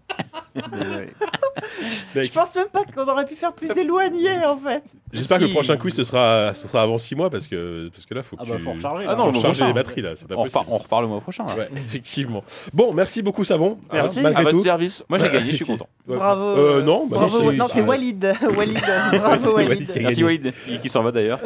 Je 2.15 2.31
pense 2.33 2.55
même 2.55 2.69
pas 2.69 2.83
qu'on 2.85 3.07
aurait 3.09 3.27
pu 3.27 3.35
faire 3.35 3.53
plus 3.53 3.71
éloigné 3.77 4.31
en 4.47 4.59
fait. 4.59 4.83
J'espère 5.13 5.39
que 5.39 5.45
le 5.45 5.51
prochain 5.51 5.77
quiz 5.77 5.95
ce 5.95 6.05
sera, 6.05 6.55
ce 6.55 6.69
sera 6.69 6.83
avant 6.83 6.99
6 6.99 7.17
mois 7.17 7.31
parce 7.31 7.49
que, 7.49 7.89
parce 7.93 8.07
que 8.07 8.15
là, 8.15 8.23
faut 8.23 8.37
que 8.37 8.43
Ah 8.45 8.49
bah 8.49 8.55
tu 8.59 8.63
faut 8.63 8.73
recharger. 8.73 9.07
Ah 9.09 9.17
non, 9.17 9.33
faut 9.33 9.39
recharger 9.39 9.67
les 9.67 9.73
batteries 9.73 10.03
là, 10.03 10.11
c'est 10.15 10.29
pas 10.29 10.35
on, 10.37 10.45
possible. 10.45 10.59
repart, 10.59 10.67
on 10.71 10.79
repart 10.79 11.03
le 11.03 11.09
mois 11.09 11.21
prochain. 11.21 11.45
là. 11.47 11.55
Ouais, 11.57 11.69
effectivement. 11.77 12.45
Bon, 12.73 12.93
merci 12.93 13.21
beaucoup, 13.23 13.45
Savon. 13.45 13.79
Hein, 13.91 13.95
Merci. 13.95 14.21
malgré 14.21 14.41
À 14.41 14.45
votre 14.45 14.57
tout. 14.59 14.63
service. 14.63 15.05
Moi 15.09 15.19
j'ai 15.19 15.29
gagné, 15.31 15.51
je 15.51 15.57
suis 15.57 15.65
content. 15.65 15.89
Ouais. 16.07 16.17
Bravo. 16.17 16.43
Euh, 16.45 16.83
non, 16.83 17.07
bah 17.09 17.17
Bravo. 17.19 17.53
non, 17.53 17.67
c'est 17.73 17.81
Walid. 17.83 18.35
Walid. 18.57 18.79
Bravo 19.13 19.55
Walid 19.57 19.91
Merci. 20.01 20.23
Walid, 20.23 20.53
qui, 20.67 20.79
qui 20.79 20.89
s'en 20.89 21.03
va 21.03 21.11
d'ailleurs. 21.13 21.41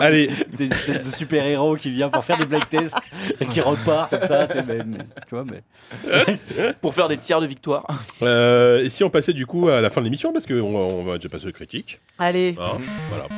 Allez, 0.00 0.30
de 0.56 1.10
super-héros 1.10 1.76
qui 1.76 1.90
vient 1.90 2.08
pour 2.08 2.24
faire 2.24 2.38
des 2.38 2.46
black 2.46 2.68
tests 2.70 2.96
et 3.40 3.46
qui 3.46 3.60
repart 3.60 4.10
comme 4.10 4.26
ça. 4.26 4.46
Tu 4.48 5.34
vois, 5.34 5.44
mais. 5.44 6.72
Pour 6.80 6.94
faire 6.94 7.08
des 7.08 7.16
tiers 7.18 7.40
de 7.40 7.46
victoire. 7.46 7.84
Euh, 8.26 8.84
et 8.84 8.90
si 8.90 9.04
on 9.04 9.10
passait 9.10 9.32
du 9.32 9.46
coup 9.46 9.68
à 9.68 9.80
la 9.80 9.90
fin 9.90 10.00
de 10.00 10.06
l'émission 10.06 10.32
parce 10.32 10.46
qu'on 10.46 10.72
va, 10.72 10.78
on 10.78 11.04
va 11.04 11.16
déjà 11.16 11.28
passer 11.28 11.46
aux 11.48 11.52
critiques. 11.52 12.00
Allez. 12.18 12.54
hein, 12.58 12.78
voilà. 13.08 13.28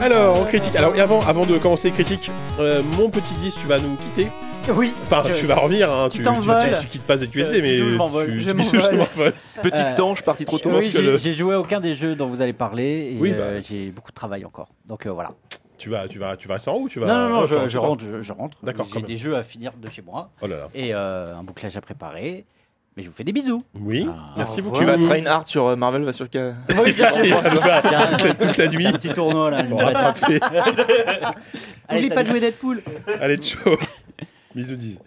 Alors, 0.00 0.40
on 0.40 0.44
critique. 0.44 0.76
Alors, 0.76 0.94
et 0.94 1.00
avant, 1.00 1.20
avant 1.26 1.46
de 1.46 1.56
commencer 1.58 1.88
les 1.88 1.94
critiques, 1.94 2.30
euh, 2.58 2.82
mon 2.98 3.08
petit 3.08 3.34
10, 3.34 3.54
tu 3.56 3.66
vas 3.66 3.78
nous 3.78 3.96
quitter. 3.96 4.28
Oui. 4.74 4.92
Enfin, 5.02 5.22
Je- 5.28 5.38
tu 5.38 5.46
vas 5.46 5.56
revenir, 5.56 5.90
hein, 5.90 6.08
Tu 6.10 6.18
tu, 6.18 6.24
t'envoles. 6.24 6.76
tu, 6.78 6.82
tu 6.82 6.86
quittes 6.88 7.02
pas 7.02 7.16
ZQSD, 7.18 7.58
Euh, 7.58 7.62
mais 7.62 7.76
je 7.76 7.96
m'envole. 7.96 8.38
Je 8.40 8.50
m'envole. 8.96 9.32
Petite 9.62 9.76
Euh, 9.84 9.94
tanche 9.96 10.22
partie 10.22 10.44
trop 10.44 10.58
tôt. 10.58 10.70
Oui, 10.72 10.90
j'ai 10.92 11.02
le- 11.02 11.18
joué 11.18 11.54
à 11.54 11.60
aucun 11.60 11.80
des 11.80 11.94
jeux 11.96 12.14
dont 12.14 12.28
vous 12.28 12.40
allez 12.40 12.52
parler 12.52 13.12
et 13.14 13.16
Oui, 13.20 13.32
euh, 13.34 13.56
bah. 13.56 13.66
j'ai 13.68 13.90
beaucoup 13.90 14.10
de 14.10 14.16
travail 14.16 14.44
encore. 14.44 14.68
Donc 14.86 15.06
euh, 15.06 15.10
voilà. 15.10 15.32
Tu 15.78 15.88
vas, 15.88 16.06
tu 16.06 16.18
vas, 16.20 16.36
tu 16.36 16.46
vas 16.46 16.56
en 16.68 16.72
haut 16.72 16.82
ou 16.82 16.88
tu 16.88 17.00
vas 17.00 17.06
non, 17.06 17.14
non, 17.14 17.28
non, 17.28 17.40
Ah, 17.42 17.62
je, 17.64 17.68
je 17.68 17.78
rentre, 17.78 18.04
je, 18.04 18.22
je 18.22 18.32
rentre. 18.32 18.56
D'accord, 18.62 18.86
J'ai 18.94 19.02
des 19.02 19.16
jeux 19.16 19.36
à 19.36 19.42
finir 19.42 19.72
de 19.80 19.88
chez 19.88 20.02
moi 20.02 20.30
Oh 20.40 20.46
là 20.46 20.56
là. 20.56 20.68
et 20.74 20.94
euh, 20.94 21.34
un 21.36 21.42
bouclage 21.42 21.76
à 21.76 21.80
préparer. 21.80 22.44
Mais 22.94 23.02
je 23.02 23.08
vous 23.08 23.14
fais 23.14 23.24
des 23.24 23.32
bisous. 23.32 23.64
Oui, 23.74 24.06
Ah, 24.08 24.34
merci 24.36 24.60
au 24.60 24.64
beaucoup. 24.64 24.78
Tu 24.78 24.84
vas 24.84 24.98
train 24.98 25.24
hard 25.24 25.46
sur 25.48 25.66
euh, 25.66 25.76
Marvel 25.76 26.04
va 26.04 26.12
sur 26.12 26.28
K. 26.28 26.36
Oui, 26.84 26.92
je 26.92 27.02
toute 27.02 28.22
la- 28.22 28.34
toute 28.34 28.56
la 28.58 28.68
nuit. 28.68 28.86
Un 28.86 28.92
petit 28.92 29.08
tournoi 29.08 29.50
là. 29.50 29.64
je 29.66 29.74
rattraper. 29.74 30.38
Allez, 31.88 32.02
N'oublie 32.02 32.14
pas 32.14 32.22
de 32.22 32.28
jouer 32.28 32.40
Deadpool. 32.40 32.82
Allez, 33.20 33.38
ciao. 33.38 33.76
Bisous 34.54 34.76
disent. 34.76 34.98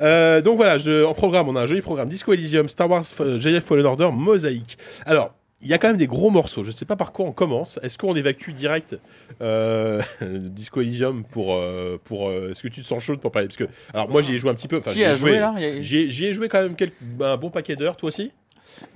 Euh, 0.00 0.40
donc 0.40 0.56
voilà, 0.56 0.78
je- 0.78 1.04
en 1.04 1.14
programme, 1.14 1.48
on 1.48 1.56
a 1.56 1.62
un 1.62 1.66
joli 1.66 1.82
programme 1.82 2.08
Disco 2.08 2.32
Elysium, 2.32 2.68
Star 2.68 2.88
Wars, 2.90 3.04
euh, 3.20 3.38
Jedi 3.40 3.60
Fallen 3.60 3.86
Order, 3.86 4.10
Mosaïque. 4.12 4.78
Alors, 5.06 5.34
il 5.62 5.68
y 5.68 5.72
a 5.72 5.78
quand 5.78 5.88
même 5.88 5.96
des 5.96 6.06
gros 6.06 6.28
morceaux. 6.30 6.62
Je 6.62 6.70
sais 6.70 6.84
pas 6.84 6.96
par 6.96 7.12
quoi 7.12 7.24
on 7.26 7.32
commence. 7.32 7.78
Est-ce 7.82 7.96
qu'on 7.96 8.14
évacue 8.14 8.50
direct 8.50 8.98
euh, 9.40 10.02
Disco 10.22 10.80
Elysium 10.82 11.24
pour 11.24 11.54
euh, 11.54 11.96
pour 12.04 12.28
euh, 12.28 12.50
Est-ce 12.50 12.62
que 12.62 12.68
tu 12.68 12.80
te 12.82 12.86
sens 12.86 13.02
chaud 13.02 13.16
pour 13.16 13.32
parler? 13.32 13.48
Parce 13.48 13.56
que 13.56 13.64
alors 13.94 14.08
moi 14.10 14.20
j'y 14.22 14.34
ai 14.34 14.38
joué 14.38 14.50
un 14.50 14.54
petit 14.54 14.68
peu. 14.68 14.78
Enfin, 14.78 14.92
Qui 14.92 14.98
j'y 14.98 15.04
ai 15.04 15.06
a 15.06 15.10
joué, 15.12 15.38
là? 15.38 15.54
J'y 15.80 15.96
ai, 15.98 16.10
j'y 16.10 16.26
ai 16.26 16.34
joué 16.34 16.48
quand 16.48 16.60
même 16.62 16.76
quelques- 16.76 16.94
un 17.20 17.36
bon 17.38 17.48
paquet 17.50 17.76
d'heures. 17.76 17.96
Toi 17.96 18.08
aussi? 18.08 18.30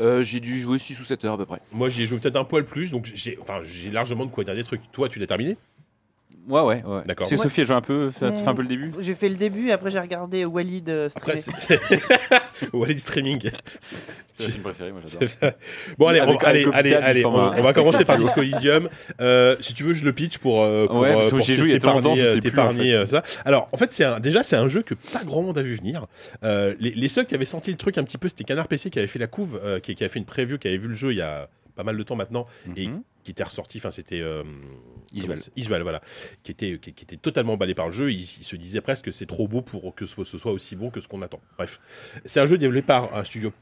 Euh, 0.01 0.23
J'ai 0.25 0.41
dû 0.41 0.61
jouer 0.61 0.78
6 0.78 0.99
ou 1.01 1.05
7 1.05 1.25
heures 1.25 1.35
à 1.35 1.39
peu 1.39 1.47
près. 1.47 1.61
Moi 1.73 1.89
j'y 1.89 2.03
ai 2.03 2.07
joué 2.07 2.19
peut-être 2.19 2.37
un 2.37 2.45
poil 2.45 2.65
plus. 2.65 2.91
Donc 2.91 3.11
j'ai 3.15 3.39
enfin 3.41 3.61
j'ai 3.62 3.91
largement 3.91 4.27
de 4.27 4.31
quoi 4.31 4.45
dire 4.45 4.55
des 4.55 4.65
trucs. 4.65 4.83
Toi 4.93 5.09
tu 5.09 5.19
l'as 5.19 5.27
terminé? 5.27 5.57
Ouais, 6.49 6.60
ouais, 6.62 6.83
ouais. 6.85 7.02
D'accord. 7.07 7.27
C'est. 7.27 7.36
Sophie, 7.36 7.60
elle 7.60 7.67
joue 7.67 7.75
un 7.75 7.81
peu, 7.81 8.10
fait, 8.10 8.36
fait 8.39 8.49
un 8.49 8.55
peu 8.55 8.62
le 8.62 8.68
début. 8.68 8.93
J'ai 8.99 9.15
fait 9.15 9.28
le 9.28 9.35
début 9.36 9.68
et 9.68 9.73
après 9.73 9.91
j'ai 9.91 10.01
regardé 10.01 10.44
Walid 10.44 10.89
euh, 10.89 11.09
streamer. 11.09 11.41
Walid 12.73 12.99
streaming. 12.99 13.51
C'est 14.35 14.44
ma 14.44 14.51
film 14.51 14.62
préférée, 14.62 14.93
moi 14.93 15.01
j'adore. 15.05 15.52
Bon 15.99 16.07
allez, 16.07 16.20
Avec 16.20 16.43
on, 16.43 16.47
un 16.47 16.49
allez, 16.49 16.65
allez, 16.73 16.91
du 16.91 16.97
allez, 16.97 17.25
on, 17.25 17.33
format. 17.33 17.55
on 17.59 17.62
va 17.62 17.73
commencer 17.73 18.05
par 18.05 18.18
Disco 18.18 18.41
Elysium. 18.41 18.89
Euh, 19.20 19.57
si 19.60 19.75
tu 19.75 19.83
veux, 19.85 19.94
je 19.94 20.05
le 20.05 20.12
pitch 20.12 20.39
pour, 20.39 20.62
euh, 20.62 20.86
pour, 20.86 21.01
Ouais, 21.01 21.12
parce 21.12 21.27
euh, 21.27 21.31
que 21.31 21.36
pour 21.36 21.44
j'y 21.44 21.52
ai 21.52 21.55
joué 21.57 21.68
il 21.68 21.73
y 21.73 21.75
a 21.75 21.78
t'épargner, 21.78 22.02
tellement 22.02 22.15
longtemps, 22.17 22.25
je 22.25 22.35
sais 22.35 22.41
plus, 22.41 22.51
t'épargner, 22.51 22.97
en 22.99 23.07
fait. 23.07 23.15
euh, 23.17 23.23
ça. 23.23 23.23
Alors, 23.44 23.68
en 23.73 23.77
fait, 23.77 23.91
c'est 23.93 24.05
un, 24.05 24.20
déjà, 24.20 24.43
c'est 24.43 24.57
un 24.57 24.68
jeu 24.68 24.83
que 24.83 24.94
pas 24.94 25.25
grand 25.25 25.43
monde 25.43 25.59
a 25.59 25.62
vu 25.62 25.75
venir. 25.75 26.07
Euh, 26.44 26.75
les, 26.81 26.93
les 26.93 27.09
seuls 27.09 27.27
qui 27.27 27.35
avaient 27.35 27.44
senti 27.44 27.70
le 27.70 27.77
truc 27.77 27.99
un 27.99 28.05
petit 28.05 28.18
peu, 28.18 28.28
c'était 28.28 28.44
Canard 28.44 28.68
PC 28.68 28.91
qui 28.91 28.99
avait 28.99 29.09
fait 29.09 29.18
la 29.18 29.27
couve, 29.27 29.60
euh, 29.65 29.81
qui, 29.81 29.94
qui 29.94 30.05
a 30.05 30.09
fait 30.09 30.18
une 30.20 30.25
preview, 30.25 30.57
qui 30.59 30.68
avait 30.68 30.78
vu 30.78 30.89
le 30.89 30.94
jeu 30.94 31.12
il 31.12 31.18
y 31.18 31.23
a 31.23 31.49
pas 31.78 31.84
mal 31.84 31.97
de 31.97 32.02
temps 32.02 32.16
maintenant 32.16 32.44
et 32.76 32.89
Mhm. 32.89 33.02
qui 33.23 33.31
était 33.31 33.44
ressorti. 33.44 33.78
Enfin, 33.78 33.92
c'était 33.92 34.20
euh, 34.20 34.42
Isuel, 35.57 35.82
voilà, 35.82 36.02
qui 36.42 36.50
était, 36.50 36.78
qui, 36.82 36.92
qui 36.92 37.05
était 37.05 37.16
totalement 37.16 37.52
emballé 37.52 37.74
par 37.74 37.86
le 37.86 37.92
jeu. 37.92 38.10
Il, 38.12 38.18
il 38.20 38.24
se 38.26 38.57
disait 38.57 38.81
presque 38.81 39.05
que 39.07 39.10
c'est 39.12 39.26
trop 39.26 39.47
beau 39.47 39.62
pour 39.62 39.94
que 39.94 40.05
ce, 40.05 40.24
ce 40.24 40.39
soit 40.39 40.50
aussi 40.52 40.74
bon 40.74 40.90
que 40.90 41.00
ce 41.00 41.07
qu'on 41.07 41.23
attend. 41.23 41.40
Bref, 41.57 41.81
c'est 42.24 42.40
un 42.40 42.47
jeu 42.47 42.58
développé 42.58 42.84
par 42.86 43.15
un 43.15 43.23
studio 43.24 43.52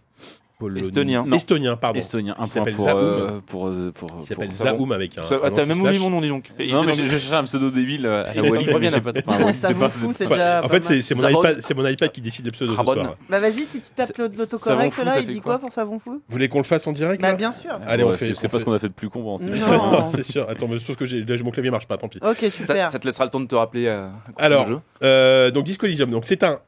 polonais- 0.58 0.80
Estonien. 0.86 1.24
Non. 1.26 1.36
estonien, 1.36 1.76
pardon. 1.76 1.98
Estonien, 1.98 2.32
un 2.32 2.36
point 2.36 2.46
s'appelle 2.46 2.74
pour, 2.76 2.88
euh, 2.88 3.40
pour, 3.46 3.66
euh, 3.68 3.92
pour, 3.94 4.20
qui 4.20 4.26
s'appelle 4.26 4.52
Zaum 4.52 4.92
avec 4.92 5.18
un. 5.18 5.22
Ça- 5.22 5.38
ah, 5.42 5.50
T'as 5.50 5.66
même 5.66 5.80
oublié 5.80 5.98
mon 5.98 6.10
nom, 6.10 6.20
dis 6.20 6.28
donc. 6.28 6.50
Non, 6.58 6.84
mais 6.84 6.92
je, 6.92 7.06
cherchais 7.06 7.34
un 7.34 7.44
pseudo 7.44 7.70
débile 7.70 8.06
euh, 8.06 8.24
à 8.26 8.34
Il 8.34 8.40
revient, 8.40 8.90
j'ai 8.92 9.00
pas- 9.00 9.12
c'est 9.52 9.74
pas- 9.74 9.88
fout, 9.88 10.14
c'est 10.14 10.26
déjà. 10.26 10.62
en 10.64 10.68
fait, 10.68 10.82
c'est 10.82 11.14
mon, 11.14 11.28
iPad- 11.28 11.60
c'est 11.60 11.74
mon 11.74 11.86
iPad 11.86 12.10
qui 12.10 12.20
décide 12.20 12.46
le 12.46 12.52
pseudo 12.52 12.74
ce 12.74 12.82
soir. 12.82 13.16
Bah 13.28 13.40
vas-y, 13.40 13.64
si 13.66 13.80
tu 13.80 13.90
tapes 13.94 14.16
l'autocorrect 14.18 14.92
fou, 14.94 15.04
là, 15.04 15.10
ça 15.12 15.20
il 15.20 15.26
dit 15.26 15.40
quoi 15.40 15.58
pour 15.58 15.72
savon 15.72 15.98
fou? 15.98 16.12
Vous 16.12 16.20
voulez 16.28 16.48
qu'on 16.48 16.58
le 16.58 16.64
fasse 16.64 16.86
en 16.86 16.92
direct 16.92 17.20
Bah 17.20 17.32
bien 17.34 17.52
sûr. 17.52 17.78
Allez, 17.86 18.04
on 18.04 18.12
fait- 18.12 18.34
c'est- 18.36 18.48
pas 18.48 18.58
ce 18.58 18.64
qu'on 18.64 18.72
a 18.72 18.78
fait 18.78 18.88
de 18.88 18.92
plus 18.94 19.10
con 19.10 19.36
émission. 19.38 19.66
Non. 19.70 20.10
c'est 20.14 20.22
sûr. 20.22 20.48
Attends, 20.48 20.68
mais 20.70 20.78
sauf 20.78 20.96
que 20.96 21.42
mon 21.42 21.50
clavier 21.50 21.70
marche 21.70 21.86
pas, 21.86 21.96
tant 21.96 22.08
pis. 22.08 22.18
Ok, 22.22 22.38
Ça, 22.40 22.50
super. 22.50 22.88
ça 22.90 22.98
te 22.98 23.06
laissera 23.06 23.24
le 23.24 23.30
temps 23.30 23.40
de 23.40 23.46
te 23.46 23.54
rappeler 23.54 23.86
euh, 23.86 24.08
à 24.36 24.44
Alors. 24.44 24.66
Euh, 25.02 25.50
donc 25.50 25.64
Disco 25.64 25.86
Elysium, 25.86 26.10
donc 26.10 26.24
c'est 26.26 26.42
un 26.42 26.58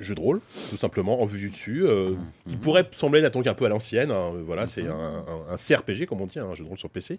jeu 0.00 0.14
de 0.14 0.20
rôle, 0.20 0.40
tout 0.70 0.76
simplement, 0.76 1.20
en 1.20 1.24
vue 1.26 1.38
du 1.38 1.50
dessus, 1.50 1.84
euh, 1.84 2.12
qui 2.46 2.56
pourrait 2.56 2.88
sembler 2.92 3.28
donc 3.30 3.46
un 3.46 3.54
peu 3.54 3.64
à 3.64 3.68
l'ancienne. 3.68 4.10
hein, 4.12 4.30
voilà, 4.46 4.66
c'est 4.66 4.86
un, 4.86 4.92
un- 4.94 5.52
un 5.52 5.56
CRPG, 5.56 6.06
comme 6.06 6.20
on 6.20 6.26
dit, 6.26 6.38
un 6.38 6.54
jeu 6.54 6.62
de 6.64 6.68
rôle 6.68 6.78
sur 6.78 6.88
PC, 6.90 7.18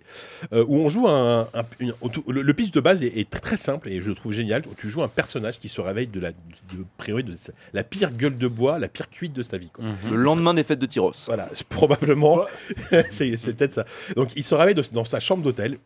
euh, 0.54 0.64
où 0.68 0.78
on 0.78 0.88
joue 0.90 1.08
un. 1.08 1.42
un- 1.54 1.66
une- 1.80 1.94
autour- 2.02 2.24
le, 2.32 2.42
le 2.42 2.54
pitch 2.54 2.72
de 2.72 2.80
base 2.80 3.04
est, 3.04 3.18
est 3.18 3.30
très, 3.30 3.42
très 3.42 3.58
simple 3.58 3.90
et 3.90 4.00
je 4.02 4.10
le 4.10 4.16
trouve 4.16 4.32
génial. 4.32 4.64
Tu 4.78 4.90
joues 4.90 5.04
un 5.04 5.08
personnage 5.10 5.60
qui 5.60 5.68
se 5.70 5.82
réveille 5.82 6.08
de 6.08 6.20
la, 6.20 6.32
de, 6.32 7.22
de 7.22 7.32
sa- 7.38 7.54
la 7.74 7.84
pire 7.84 8.12
gueule 8.12 8.38
de 8.38 8.48
bois, 8.48 8.80
la 8.80 8.88
pire 8.88 9.10
cuite 9.10 9.34
de 9.34 9.44
sa 9.44 9.58
vie. 9.58 9.70
quoi. 9.72 9.84
Le 10.10 10.16
lendemain 10.18 10.54
des 10.54 10.64
fêtes 10.64 10.80
de 10.80 10.86
Tyros. 10.86 11.12
Voilà, 11.26 11.50
probablement. 11.70 12.46
c'est 13.10 13.36
c'est 13.38 13.54
peut-être 13.54 13.74
ça. 13.74 13.86
Donc, 14.16 14.30
il 14.36 14.44
se 14.44 14.56
réveille 14.56 14.76
de- 14.76 14.84
dans 14.94 15.06
sa 15.06 15.20
chambre 15.20 15.44
d'hôtel. 15.44 15.78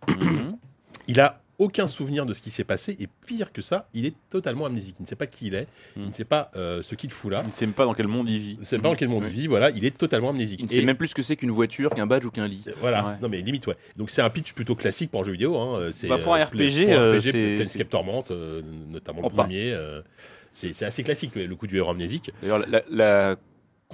il 1.07 1.19
a 1.19 1.41
aucun 1.63 1.87
souvenir 1.87 2.25
de 2.25 2.33
ce 2.33 2.41
qui 2.41 2.49
s'est 2.49 2.63
passé. 2.63 2.95
Et 2.99 3.07
pire 3.25 3.51
que 3.51 3.61
ça, 3.61 3.87
il 3.93 4.05
est 4.05 4.13
totalement 4.29 4.65
amnésique. 4.65 4.95
Il 4.99 5.03
ne 5.03 5.07
sait 5.07 5.15
pas 5.15 5.27
qui 5.27 5.47
il 5.47 5.55
est. 5.55 5.67
Il 5.95 6.01
Mhm. 6.03 6.07
ne 6.09 6.13
sait 6.13 6.25
pas 6.25 6.51
euh, 6.55 6.81
ce 6.83 6.95
qu'il 6.95 7.09
fout 7.09 7.31
là. 7.31 7.41
Il 7.45 7.47
ne 7.49 7.53
sait 7.53 7.65
même 7.65 7.73
pas 7.73 7.85
dans 7.85 7.93
quel 7.93 8.07
monde 8.07 8.29
il 8.29 8.37
vit. 8.39 8.51
Il 8.53 8.59
ne 8.59 8.63
sait 8.65 8.77
pas 8.77 8.89
dans 8.89 8.95
quel 8.95 9.09
monde 9.09 9.23
il 9.27 9.33
vit. 9.33 9.47
Voilà, 9.47 9.69
il 9.71 9.85
est 9.85 9.97
totalement 9.97 10.29
amnésique. 10.31 10.59
Il 10.59 10.65
ne 10.65 10.71
Et- 10.71 10.75
sait 10.75 10.81
même 10.85 10.97
plus 10.97 11.07
ce 11.09 11.15
que 11.15 11.23
c'est 11.23 11.35
qu'une 11.35 11.51
voiture, 11.51 11.89
qu'un 11.91 12.05
badge 12.07 12.25
ou 12.25 12.31
qu'un 12.31 12.47
lit. 12.47 12.63
Voilà, 12.81 13.05
Ouais. 13.05 13.13
non 13.21 13.29
mais 13.29 13.41
limite 13.41 13.65
ouais. 13.67 13.75
Donc 13.97 14.09
c'est 14.09 14.21
un 14.21 14.29
pitch 14.29 14.53
plutôt 14.53 14.75
classique 14.75 15.09
pour 15.11 15.21
un 15.21 15.23
jeu 15.23 15.31
vidéo. 15.31 15.57
Hein. 15.57 15.89
C'est 15.91 16.07
Bah, 16.07 16.17
pour 16.17 16.33
un 16.35 16.39
euh, 16.39 16.45
RPG, 16.45 16.83
pour 16.85 16.93
un 16.93 16.97
euh, 16.97 17.17
RPG, 17.19 17.63
c'est- 17.63 17.83
Torment, 17.85 18.23
euh, 18.31 18.61
notamment 18.89 19.21
le 19.23 19.29
premier. 19.29 19.71
euh, 19.73 20.01
c'est 20.51 20.73
c'est 20.73 20.85
assez 20.85 21.03
classique 21.03 21.35
le, 21.35 21.45
le 21.45 21.55
coup 21.55 21.67
du 21.67 21.77
héros 21.77 21.91
amnésique. 21.91 22.31
D'ailleurs, 22.41 22.59
la, 22.59 22.67
la- 22.67 22.83
la 22.89 23.35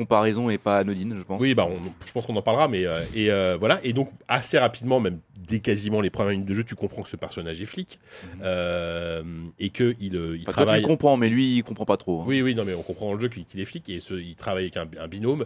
comparaison 0.03 0.49
est 0.49 0.57
pas 0.57 0.79
anodine, 0.79 1.15
je 1.17 1.23
pense. 1.23 1.41
Oui, 1.41 1.53
bah, 1.53 1.67
on- 1.69 1.79
je 2.05 2.11
pense 2.11 2.25
qu'on 2.25 2.35
en 2.35 2.41
parlera, 2.41 2.67
mais 2.67 2.85
euh, 2.85 2.99
et 3.13 3.29
euh, 3.31 3.57
voilà. 3.59 3.79
Et 3.83 3.93
donc 3.93 4.09
assez 4.27 4.57
rapidement, 4.57 4.99
même 4.99 5.19
dès 5.47 5.59
quasiment 5.59 6.01
les 6.01 6.09
premières 6.09 6.31
minutes 6.31 6.47
de 6.47 6.53
jeu, 6.53 6.63
tu 6.63 6.75
comprends 6.75 7.01
que 7.01 7.09
ce 7.09 7.15
personnage 7.15 7.59
est 7.61 7.65
flic 7.65 7.99
euh, 8.43 9.23
et 9.59 9.69
que 9.69 9.95
il, 9.99 10.13
il 10.15 10.17
Enfin, 10.17 10.35
toi, 10.35 10.45
tu 10.45 10.51
travaille. 10.51 10.81
le 10.81 10.87
comprends, 10.87 11.17
mais 11.17 11.29
lui, 11.29 11.57
il 11.57 11.63
comprend 11.63 11.85
pas 11.85 11.97
trop. 11.97 12.21
hein. 12.21 12.25
Oui, 12.27 12.41
oui, 12.41 12.55
non, 12.55 12.65
mais 12.65 12.73
on 12.73 12.81
comprend 12.83 13.07
dans 13.07 13.13
le 13.13 13.19
jeu 13.19 13.27
qu'il 13.29 13.59
est 13.59 13.65
flic 13.65 13.87
et 13.89 13.99
ce, 13.99 14.13
il 14.13 14.35
travaille 14.35 14.63
avec 14.65 14.77
un, 14.77 14.87
un 15.01 15.07
binôme, 15.07 15.45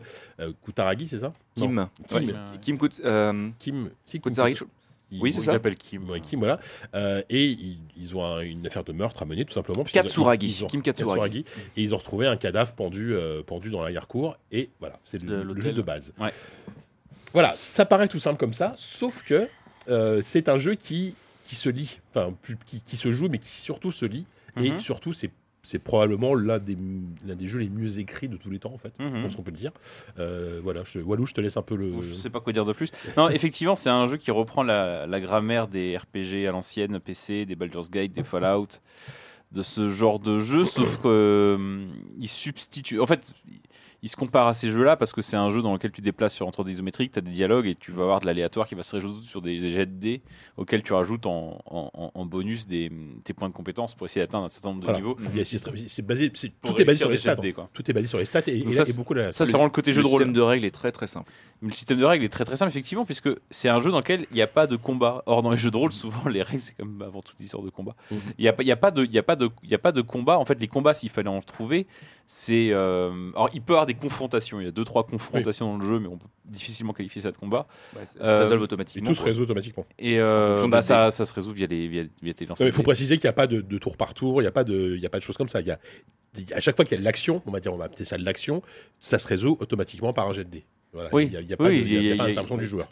Kutaragi, 0.65 1.07
c'est 1.07 1.19
ça? 1.19 1.33
Non, 1.57 1.67
Kim. 1.67 1.87
Kim. 2.07 2.17
Ouais. 2.29 2.33
Kim 2.61 2.77
Kim, 3.59 3.89
si, 4.05 4.19
Kim 4.19 4.21
Kutsari, 4.21 4.53
Kut- 4.53 4.61
il- 4.61 4.67
Oui, 5.21 5.31
c'est 5.33 5.39
il 5.39 5.43
ça. 5.45 5.51
s'appelle 5.53 5.75
Kim. 5.75 6.09
Ouais, 6.09 6.19
Kim, 6.21 6.39
voilà. 6.39 6.59
Euh, 6.95 7.21
et 7.29 7.45
ils, 7.45 7.79
ils 7.97 8.15
ont 8.15 8.23
un- 8.25 8.41
une 8.41 8.65
affaire 8.67 8.83
de 8.83 8.91
meurtre 8.93 9.21
à 9.21 9.25
mener, 9.25 9.45
tout 9.45 9.53
simplement. 9.53 9.83
Katsuragi. 9.83 10.45
ils- 10.47 10.49
ils 10.51 10.63
ont- 10.63 10.67
Kim 10.67 10.81
Katsuragi. 10.81 11.45
Et 11.77 11.83
ils 11.83 11.93
ont 11.93 11.97
retrouvé 11.97 12.27
un 12.27 12.37
cadavre 12.37 12.73
pendu, 12.73 13.13
euh, 13.15 13.43
pendu 13.43 13.69
dans 13.71 13.81
l'arrière-cour. 13.81 14.37
Et 14.51 14.69
voilà, 14.79 14.99
c'est 15.05 15.21
le, 15.21 15.59
jeu 15.61 15.73
de 15.73 15.81
base. 15.81 16.13
Ouais. 16.19 16.31
Voilà, 17.33 17.53
ça 17.57 17.85
paraît 17.85 18.07
tout 18.07 18.19
simple 18.19 18.37
comme 18.39 18.53
ça, 18.53 18.75
sauf 18.77 19.23
que 19.23 19.47
euh, 19.89 20.21
c'est 20.21 20.49
un 20.49 20.57
jeu 20.57 20.75
qui, 20.75 21.15
qui 21.45 21.55
se 21.55 21.69
lit, 21.69 21.99
enfin, 22.13 22.33
qui, 22.65 22.81
qui 22.81 22.95
se 22.95 23.11
joue, 23.11 23.27
mais 23.29 23.39
qui 23.39 23.49
surtout 23.49 23.91
se 23.91 24.05
lit. 24.05 24.25
Et 24.61 24.71
Mhm. 24.71 24.79
surtout, 24.79 25.13
c'est. 25.13 25.31
C'est 25.65 25.79
probablement 25.79 26.35
l'un 26.35 26.59
des, 26.59 26.77
l'un 27.25 27.35
des 27.35 27.47
jeux 27.47 27.59
les 27.59 27.69
mieux 27.69 27.97
écrits 27.99 28.27
de 28.27 28.35
tous 28.35 28.49
les 28.49 28.59
temps, 28.59 28.73
en 28.73 28.77
fait. 28.77 28.93
Je 28.99 29.05
Mhm. 29.05 29.21
pense 29.21 29.35
qu'on 29.37 29.43
peut 29.43 29.51
le 29.51 29.55
dire. 29.57 29.71
Euh, 30.19 30.59
voilà, 30.61 30.81
je, 30.83 30.99
Walou, 30.99 31.25
je 31.25 31.33
te 31.33 31.39
laisse 31.39 31.55
un 31.55 31.61
peu 31.61 31.75
le. 31.77 32.01
Je 32.01 32.13
sais 32.13 32.29
pas 32.29 32.41
quoi 32.41 32.51
dire 32.51 32.65
de 32.65 32.73
plus. 32.73 32.91
Non, 33.15 33.29
effectivement, 33.29 33.75
c'est 33.75 33.89
un 33.89 34.07
jeu 34.09 34.17
qui 34.17 34.29
reprend 34.31 34.63
la, 34.63 35.07
la 35.07 35.21
grammaire 35.21 35.69
des 35.69 35.97
RPG 35.97 36.45
à 36.47 36.51
l'ancienne, 36.51 36.99
PC, 36.99 37.45
des 37.45 37.55
Baldur's 37.55 37.89
Gate, 37.89 38.11
des 38.11 38.23
Fallout, 38.23 38.67
de 39.53 39.61
ce 39.63 39.87
genre 39.87 40.19
de 40.19 40.39
jeu, 40.39 40.65
sauf 40.65 40.97
que 40.97 41.07
euh, 41.07 41.85
substitue. 42.25 42.99
En 42.99 43.07
fait, 43.07 43.33
il 44.03 44.09
se 44.09 44.15
compare 44.17 44.47
à 44.47 44.53
ces 44.53 44.69
jeux-là 44.69 44.97
parce 44.97 45.13
que 45.13 45.21
c'est 45.21 45.37
un 45.37 45.49
jeu 45.49 45.61
dans 45.61 45.71
lequel 45.73 45.91
tu 45.91 46.01
te 46.01 46.05
déplaces 46.05 46.35
sur 46.35 46.47
un 46.47 46.51
tour 46.51 46.69
isométrique, 46.69 47.13
tu 47.13 47.19
as 47.19 47.21
des 47.21 47.31
dialogues 47.31 47.65
et 47.67 47.73
tu 47.75 47.91
vas 47.91 48.03
avoir 48.03 48.19
de 48.19 48.25
l'aléatoire 48.25 48.67
qui 48.67 48.75
va 48.75 48.83
se 48.83 48.95
résoudre 48.97 49.23
sur 49.23 49.41
des 49.41 49.61
jets 49.69 49.85
de 49.85 49.93
dés 49.93 50.21
auxquels 50.57 50.83
tu 50.83 50.91
rajoutes 50.93 51.25
en, 51.25 51.61
en- 51.65 52.11
en 52.13 52.25
bonus 52.25 52.67
des, 52.67 52.91
tes 53.23 53.33
points 53.33 53.47
de 53.49 53.53
compétences 53.53 53.95
pour 53.95 54.05
essayer 54.05 54.25
d'atteindre 54.25 54.45
un 54.45 54.49
certain 54.49 54.69
nombre 54.69 54.81
de 54.81 54.85
Voilà. 54.85 54.99
niveaux. 54.99 55.17
C'est 55.45 55.57
c'est 55.87 56.01
basé, 56.05 56.29
tout 56.29 56.81
est 56.81 56.85
basé 56.85 56.99
sur 56.99 57.09
les 57.09 57.17
stats. 57.17 57.35
dés, 57.37 57.53
quoi. 57.53 57.67
Tout 57.73 57.89
est 57.89 57.93
basé 57.93 58.07
sur 58.07 58.19
les 58.19 58.25
stats 58.25 58.41
et, 58.47 58.61
ça, 58.73 58.83
là, 58.83 58.89
et 58.89 58.93
beaucoup 58.93 59.13
la. 59.13 59.31
Ça, 59.31 59.45
c'est 59.45 59.51
vraiment 59.53 59.63
le 59.65 59.69
côté 59.71 59.93
jeu 59.93 59.99
Le 59.99 60.03
de 60.03 60.07
rôle. 60.09 60.19
système 60.19 60.33
de 60.33 60.41
règles 60.41 60.65
est 60.65 60.71
très 60.71 60.91
très 60.91 61.07
simple. 61.07 61.31
Le 61.61 61.71
système 61.71 61.97
de 61.97 62.03
règles 62.05 62.25
est 62.25 62.29
très 62.29 62.43
très 62.43 62.57
simple 62.57 62.71
effectivement 62.71 63.05
puisque 63.05 63.29
c'est 63.51 63.69
un 63.69 63.79
jeu 63.79 63.89
dans 63.89 63.99
lequel 63.99 64.25
il 64.31 64.35
n'y 64.35 64.41
a 64.41 64.47
pas 64.47 64.67
de 64.67 64.75
combat. 64.75 65.23
Or 65.27 65.43
dans 65.43 65.51
les 65.51 65.57
jeux 65.57 65.71
de 65.71 65.77
rôle 65.77 65.93
souvent 65.93 66.27
les 66.27 66.41
règles 66.43 66.59
c'est 66.61 66.75
comme 66.75 67.01
avant 67.01 67.21
toute 67.21 67.39
histoire 67.39 67.63
de 67.63 67.69
combat. 67.69 67.95
Mhm. 68.11 68.19
Il 68.37 68.41
n'y 68.41 68.49
a, 68.49 68.53
pas- 68.53 68.63
il 68.63 68.67
y 68.67 68.71
a 68.73 68.75
pas 68.75 68.91
de 68.91 69.05
il 69.05 69.11
y 69.13 69.17
a 69.17 69.23
pas 69.23 69.37
de 69.37 69.49
il 69.63 69.69
y 69.69 69.73
a 69.75 69.77
pas 69.77 69.93
de 69.93 70.01
combat. 70.01 70.37
En 70.37 70.43
fait 70.45 70.59
les 70.59 70.67
combats 70.67 70.93
s'il 70.93 71.09
fallait 71.09 71.29
en 71.29 71.39
trouver 71.39 71.87
c'est 72.27 72.69
euh, 72.71 73.29
alors 73.35 73.49
il 73.53 73.61
peut 73.61 73.73
y 73.73 73.75
avoir 73.75 73.85
des 73.85 73.93
confrontations. 73.93 74.59
Il 74.59 74.65
y 74.65 74.67
a 74.67 74.71
deux 74.71 74.83
trois 74.83 75.05
confrontations 75.05 75.71
dans 75.71 75.77
le 75.77 75.87
jeu 75.87 75.99
mais 75.99 76.07
on 76.07 76.17
peut 76.17 76.27
difficilement 76.45 76.93
qualifier 76.93 77.21
ça 77.21 77.31
de 77.31 77.37
combat. 77.37 77.67
Ouais, 77.95 78.05
ça 78.05 78.13
se 78.13 78.19
Euh, 78.23 78.39
résolve 78.43 78.61
Et 78.61 78.63
automatiquement. 78.63 79.07
tout 79.09 79.15
se 79.15 79.21
résout 79.23 79.43
automatiquement. 79.43 79.85
Et 79.99 80.19
En 80.19 80.23
euh, 80.25 80.47
fonction 80.53 80.69
bah, 80.69 80.81
ça, 80.81 81.11
ça 81.11 81.25
se 81.25 81.33
résout 81.33 81.51
via 81.51 81.67
les 81.67 81.87
via, 81.87 82.03
via 82.21 82.33
tes 82.33 82.45
lancers 82.45 82.65
il 82.67 82.73
faut 82.73 82.83
préciser 82.83 83.17
qu'il 83.17 83.25
n'y 83.27 83.31
a 83.31 83.33
pas 83.33 83.47
de, 83.47 83.61
de 83.61 83.77
tour 83.77 83.97
par 83.97 84.13
tour, 84.13 84.41
il 84.41 84.45
n'y 84.45 84.47
a 84.47 84.51
pas 84.51 84.63
de, 84.63 84.95
il 84.95 85.01
y 85.01 85.05
a 85.05 85.09
pas 85.09 85.19
de 85.19 85.23
choses 85.23 85.37
comme 85.37 85.49
ça. 85.49 85.59
Il 85.61 85.67
y 85.67 85.71
a, 85.71 85.79
à 86.55 86.59
chaque 86.59 86.75
fois 86.75 86.85
qu'il 86.85 86.93
y 86.93 86.97
a 86.97 86.99
de 86.99 87.05
l'action, 87.05 87.41
on 87.45 87.51
va 87.51 87.59
dire, 87.59 87.73
on 87.73 87.77
va 87.77 87.85
appeler 87.85 88.05
ça 88.05 88.17
de 88.17 88.23
l'action, 88.25 88.61
ça 88.99 89.19
se 89.19 89.27
résout 89.27 89.55
automatiquement 89.59 90.13
par 90.13 90.27
un 90.27 90.33
jet 90.33 90.43
de 90.45 90.49
dés. 90.49 90.65
Voilà. 90.93 91.09
Oui, 91.11 91.25
il 91.25 91.29
n'y 91.31 91.37
a, 91.37 91.41
il 91.41 91.49
y 91.49 91.53
a 91.53 91.57
pas 91.57 91.65
oui, 91.65 92.17
d'intervention 92.17 92.57
du 92.57 92.65
joueur. 92.65 92.87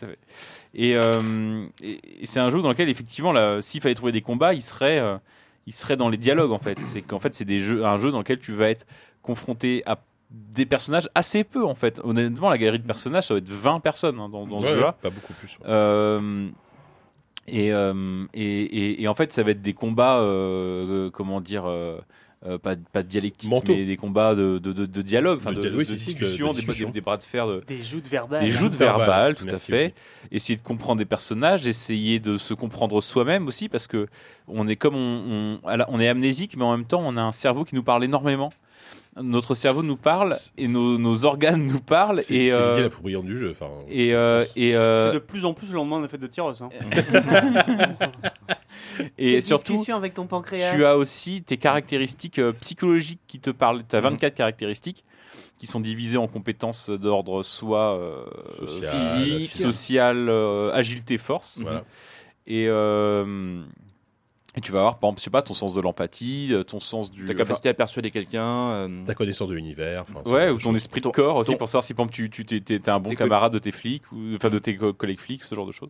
Et, 0.74 0.96
euh, 0.96 1.66
et- 1.84 2.00
et 2.22 2.26
c'est 2.26 2.40
un 2.40 2.50
jeu 2.50 2.62
dans 2.62 2.70
lequel 2.70 2.90
effectivement, 2.90 3.32
là, 3.32 3.62
s'il 3.62 3.82
fallait 3.82 3.96
trouver 3.96 4.12
des 4.12 4.22
combats, 4.22 4.54
il 4.54 4.62
serait, 4.62 4.98
euh, 5.00 5.18
il 5.68 5.74
serait 5.74 5.98
dans 5.98 6.10
les 6.10 6.18
dialogues 6.18 6.52
en 6.52 6.58
fait. 6.60 6.80
C'est 6.82 7.02
qu'en 7.02 7.20
fait, 7.20 7.34
c'est 7.34 7.46
des 7.46 7.60
jeux, 7.60 7.86
un 7.86 7.98
jeu 8.00 8.12
dans 8.12 8.20
lequel 8.20 8.40
tu 8.40 8.52
vas 8.54 8.70
être 8.70 8.86
confronté 9.22 9.84
à 9.86 10.00
des 10.32 10.66
personnages 10.66 11.10
assez 11.14 11.44
peu 11.44 11.66
en 11.66 11.76
fait. 11.76 12.00
Honnêtement, 12.04 12.50
la 12.50 12.58
galerie 12.58 12.80
de 12.80 12.86
personnages, 12.88 13.28
ça 13.28 13.34
va 13.34 13.40
être 13.40 13.50
20 13.50 13.80
personnes 13.82 14.20
hein, 14.20 14.30
dans, 14.30 14.48
dans 14.48 14.62
ce 14.62 14.68
jeu-là. 14.68 14.94
pas 15.02 15.10
beaucoup 15.10 15.34
plus. 15.34 15.58
ouais. 15.60 15.66
Euh, 15.68 16.48
et, 17.48 17.74
euh, 17.74 18.26
et, 18.34 18.44
et- 18.44 19.02
et 19.04 19.08
en 19.08 19.14
fait, 19.16 19.34
ça 19.34 19.44
va 19.44 19.52
être 19.52 19.62
des 19.62 19.74
combats, 19.74 20.20
euh, 20.20 21.10
comment 21.10 21.42
dire, 21.42 21.64
euh, 22.46 22.58
pas, 22.58 22.76
pas 22.92 23.04
de 23.04 23.08
dialectique, 23.08 23.50
Mentaux. 23.50 23.74
mais 23.76 23.86
des 23.86 23.98
combats 23.98 24.34
de, 24.34 24.58
de, 24.58 24.74
de- 24.74 24.86
de 24.88 25.02
dialogue, 25.04 25.38
enfin 25.40 25.52
De 25.54 25.70
oui, 25.76 25.86
si, 25.86 25.94
discussion, 25.94 26.48
de 26.50 26.54
des- 26.54 26.60
discussion. 26.62 26.88
Des, 26.90 26.94
des 26.94 27.02
bras 27.02 27.18
de 27.18 27.24
fer, 27.24 27.46
de, 27.48 27.62
Des 27.68 27.84
joutes 27.84 28.08
verbales. 28.08 28.44
des 28.44 28.52
joutes 28.52 28.74
verbales. 28.76 29.08
verbales, 29.08 29.36
tout 29.36 29.46
Merci, 29.46 29.72
à 29.74 29.76
fait. 29.78 29.94
Essayer 30.32 30.58
de 30.58 30.64
comprendre 30.64 30.98
des 31.00 31.06
personnages, 31.06 31.68
essayer 31.68 32.20
de 32.20 32.38
se 32.40 32.54
comprendre 32.56 33.00
soi-même 33.02 33.48
aussi, 33.48 33.70
parce 33.70 33.86
que 33.88 34.08
on 34.48 34.68
est 34.68 34.76
comme 34.76 34.96
on, 34.96 35.60
on, 35.64 36.00
est 36.00 36.08
amnésique, 36.08 36.58
mais 36.58 36.64
en 36.64 36.72
même 36.76 36.86
temps, 36.86 37.02
on 37.06 37.16
a 37.18 37.22
un 37.22 37.32
cerveau 37.32 37.64
qui 37.64 37.76
nous 37.76 37.84
parle 37.84 38.04
énormément. 38.04 38.52
Notre 39.22 39.54
cerveau 39.56 39.84
nous 39.84 39.98
parle 39.98 40.34
et 40.58 40.70
nos, 40.70 40.98
nos 40.98 41.26
organes 41.26 41.68
nous 41.68 41.82
parlent 41.82 42.22
C'est 42.22 42.50
euh, 42.54 42.82
la 42.82 42.90
plus 42.90 43.02
brillante 43.02 43.26
du 43.26 43.38
jeu. 43.38 43.52
Enfin, 43.52 43.70
et 43.90 44.16
euh, 44.16 44.42
et 44.56 44.74
euh, 44.74 45.08
C'est 45.08 45.14
de 45.16 45.20
plus 45.20 45.44
en 45.44 45.54
plus 45.54 45.68
le 45.68 45.76
lendemain 45.76 45.98
de 45.98 46.04
la 46.04 46.08
fête 46.10 46.22
de 46.22 46.28
Tyros. 46.28 46.54
hein. 46.64 46.70
Et 49.18 49.42
surtout, 49.42 49.74
discussion 49.74 49.96
avec 49.98 50.14
ton 50.14 50.28
pancréas. 50.28 50.74
tu 50.76 50.86
as 50.86 50.98
aussi 50.98 51.42
tes 51.44 51.58
caractéristiques 51.58 52.40
euh, 52.40 52.54
psychologiques 52.62 53.22
qui 53.28 53.40
te 53.40 53.50
parlent. 53.50 53.84
Tu 53.88 53.96
as 53.96 54.00
Mhm. 54.00 54.10
24 54.12 54.34
caractéristiques 54.36 55.04
qui 55.60 55.68
sont 55.68 55.80
divisées 55.80 56.18
en 56.18 56.28
compétences 56.28 56.90
d'ordre 56.90 57.44
soit 57.44 57.96
euh, 57.98 58.24
Social, 58.58 58.92
physique, 58.92 59.48
social. 59.50 59.74
social, 59.74 60.30
euh, 60.30 60.72
agilité, 60.74 61.18
force. 61.18 61.60
Voilà. 61.62 61.84
Et, 62.48 62.66
euh, 62.68 63.62
et 64.56 64.60
tu 64.62 64.72
vas 64.74 64.80
avoir, 64.80 64.98
par 65.00 65.10
exemple, 65.10 65.20
je 65.20 65.24
sais 65.26 65.30
pas, 65.30 65.42
ton 65.44 65.54
sens 65.54 65.74
de 65.74 65.80
l'empathie, 65.80 66.54
ton 66.68 66.80
sens 66.82 67.10
du. 67.12 67.24
Ta 67.26 67.34
capacité 67.36 67.70
à 67.70 67.74
persuader 67.74 68.12
quelqu'un. 68.12 68.44
euh, 68.72 69.06
Ta 69.06 69.14
connaissance 69.14 69.48
de 69.50 69.54
l'univers. 69.54 70.04
enfin, 70.10 70.30
Ouais, 70.30 70.50
ou 70.50 70.58
ton 70.58 70.76
esprit 70.76 71.00
de 71.00 71.04
Ton- 71.06 71.12
corps 71.12 71.36
aussi 71.38 71.52
ton- 71.52 71.58
pour 71.58 71.70
savoir 71.70 71.84
si 71.84 71.94
par 71.94 72.06
exemple, 72.06 72.16
tu, 72.16 72.30
tu 72.30 72.44
t'es, 72.46 72.60
t'es- 72.60 72.80
t'es 72.80 72.92
un 72.92 73.00
bon 73.00 73.12
Tes 73.12 73.16
co- 73.16 73.24
camarade 73.24 73.54
de 73.54 73.60
tes 73.60 73.72
flics 73.72 74.04
ou 74.12 74.18
enfin 74.36 74.50
de 74.50 74.60
tes 74.60 74.76
co- 74.76 74.92
collègues 74.94 75.20
flics, 75.22 75.44
ce 75.44 75.56
genre 75.56 75.68
de 75.68 75.72
choses. 75.72 75.90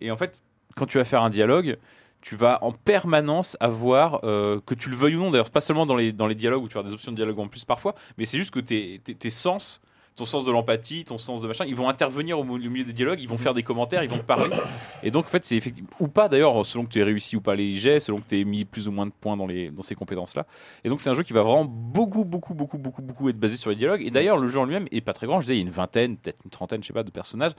Et 0.00 0.10
en 0.12 0.16
fait, 0.16 0.40
quand 0.76 0.86
tu 0.86 0.98
vas 0.98 1.04
faire 1.04 1.22
un 1.22 1.30
dialogue, 1.30 1.78
tu 2.26 2.34
vas 2.34 2.58
en 2.62 2.72
permanence 2.72 3.56
avoir 3.60 4.24
euh, 4.24 4.60
que 4.66 4.74
tu 4.74 4.90
le 4.90 4.96
veuilles 4.96 5.14
ou 5.14 5.20
non. 5.20 5.30
D'ailleurs, 5.30 5.50
pas 5.50 5.60
seulement 5.60 5.86
dans 5.86 5.94
les 5.94 6.34
dialogues 6.34 6.64
où 6.64 6.68
tu 6.68 6.76
as 6.76 6.82
des 6.82 6.92
options 6.92 7.12
de 7.12 7.16
dialogue 7.16 7.38
en 7.38 7.46
plus 7.46 7.64
parfois, 7.64 7.94
mais 8.18 8.24
c'est 8.24 8.36
juste 8.36 8.50
que 8.50 8.58
tes, 8.58 9.30
sens 9.30 9.80
ton 10.16 10.24
sens 10.24 10.44
de 10.44 10.50
l'empathie, 10.50 11.04
ton 11.04 11.18
sens 11.18 11.40
de 11.40 11.46
machin, 11.46 11.66
ils 11.68 11.76
vont 11.76 11.88
intervenir 11.88 12.40
au 12.40 12.42
milieu 12.42 12.82
des 12.82 12.92
dialogues, 12.92 13.20
ils 13.20 13.28
vont 13.28 13.38
faire 13.38 13.54
des 13.54 13.62
commentaires, 13.62 14.02
ils 14.02 14.10
vont 14.10 14.18
te 14.18 14.24
parler. 14.24 14.56
Et 15.04 15.12
donc, 15.12 15.26
en 15.26 15.28
fait, 15.28 15.44
c'est 15.44 15.56
effectivement, 15.56 15.90
ou 16.00 16.08
pas 16.08 16.28
d'ailleurs, 16.28 16.66
selon 16.66 16.84
que 16.84 16.90
tu 16.90 16.98
aies 16.98 17.04
réussi 17.04 17.36
ou 17.36 17.40
pas 17.40 17.54
les 17.54 17.74
jets, 17.74 18.00
selon 18.00 18.18
que 18.18 18.28
tu 18.28 18.40
aies 18.40 18.44
mis 18.44 18.64
plus 18.64 18.88
ou 18.88 18.92
moins 18.92 19.06
de 19.06 19.12
points 19.12 19.36
dans 19.36 19.82
ces 19.82 19.94
compétences-là. 19.94 20.46
Et 20.82 20.88
donc, 20.88 21.02
c'est 21.02 21.10
un 21.10 21.14
jeu 21.14 21.22
qui 21.22 21.32
va 21.32 21.42
vraiment 21.42 21.64
beaucoup, 21.64 22.24
beaucoup, 22.24 22.54
beaucoup, 22.54 22.78
beaucoup, 22.78 23.02
beaucoup 23.02 23.28
être 23.28 23.38
basé 23.38 23.56
sur 23.56 23.70
les 23.70 23.76
dialogues. 23.76 24.02
Et 24.02 24.10
d'ailleurs, 24.10 24.38
le 24.38 24.48
jeu 24.48 24.58
en 24.58 24.64
lui-même 24.64 24.88
est 24.90 25.00
pas 25.00 25.12
très 25.12 25.28
grand. 25.28 25.38
Je 25.40 25.44
disais, 25.44 25.54
il 25.54 25.58
y 25.58 25.62
a 25.62 25.66
une 25.66 25.70
vingtaine, 25.70 26.16
peut-être 26.16 26.44
une 26.44 26.50
trentaine, 26.50 26.82
je 26.82 26.88
sais 26.88 26.92
pas, 26.92 27.04
de 27.04 27.10
personnages. 27.12 27.52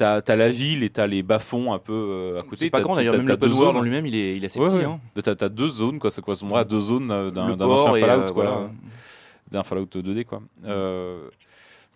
T'as 0.00 0.22
as 0.26 0.36
la 0.36 0.48
ville 0.48 0.82
et 0.82 0.88
t'as 0.90 1.06
les 1.06 1.22
bas-fonds 1.22 1.72
un 1.74 1.78
peu 1.78 1.92
euh, 1.92 2.38
à 2.38 2.42
côté. 2.42 2.56
C'est 2.56 2.70
pas 2.70 2.78
T'as- 2.78 2.84
grand 2.84 2.94
d'ailleurs, 2.96 3.12
t'as- 3.12 3.18
même 3.18 3.26
t'as 3.26 3.32
l'open 3.34 3.48
deux 3.50 3.54
world 3.54 3.72
zones. 3.74 3.80
en 3.80 3.84
lui-même, 3.84 4.06
il 4.06 4.14
est, 4.14 4.36
il 4.36 4.42
est 4.42 4.46
assez 4.46 4.58
Ouais, 4.58 4.66
petit. 4.68 4.76
ouais. 4.76 4.84
hein. 4.84 4.98
T'as 5.22 5.34
t'as 5.34 5.48
deux 5.48 5.68
zones, 5.68 5.98
quoi. 5.98 6.10
Ça 6.10 6.22
correspondrait 6.22 6.60
à 6.60 6.64
deux 6.64 6.80
zones 6.80 7.10
euh, 7.10 7.30
d'un 7.30 7.48
Le 7.48 7.56
d'un 7.56 7.66
port 7.66 7.86
ancien 7.88 7.96
et, 7.96 8.00
Fallout, 8.00 8.22
euh, 8.22 8.28
quoi. 8.32 8.44
voilà. 8.50 8.70
D'un 9.50 9.62
Fallout 9.62 9.86
2D, 9.86 10.24
quoi. 10.24 10.40
Euh, 10.64 11.28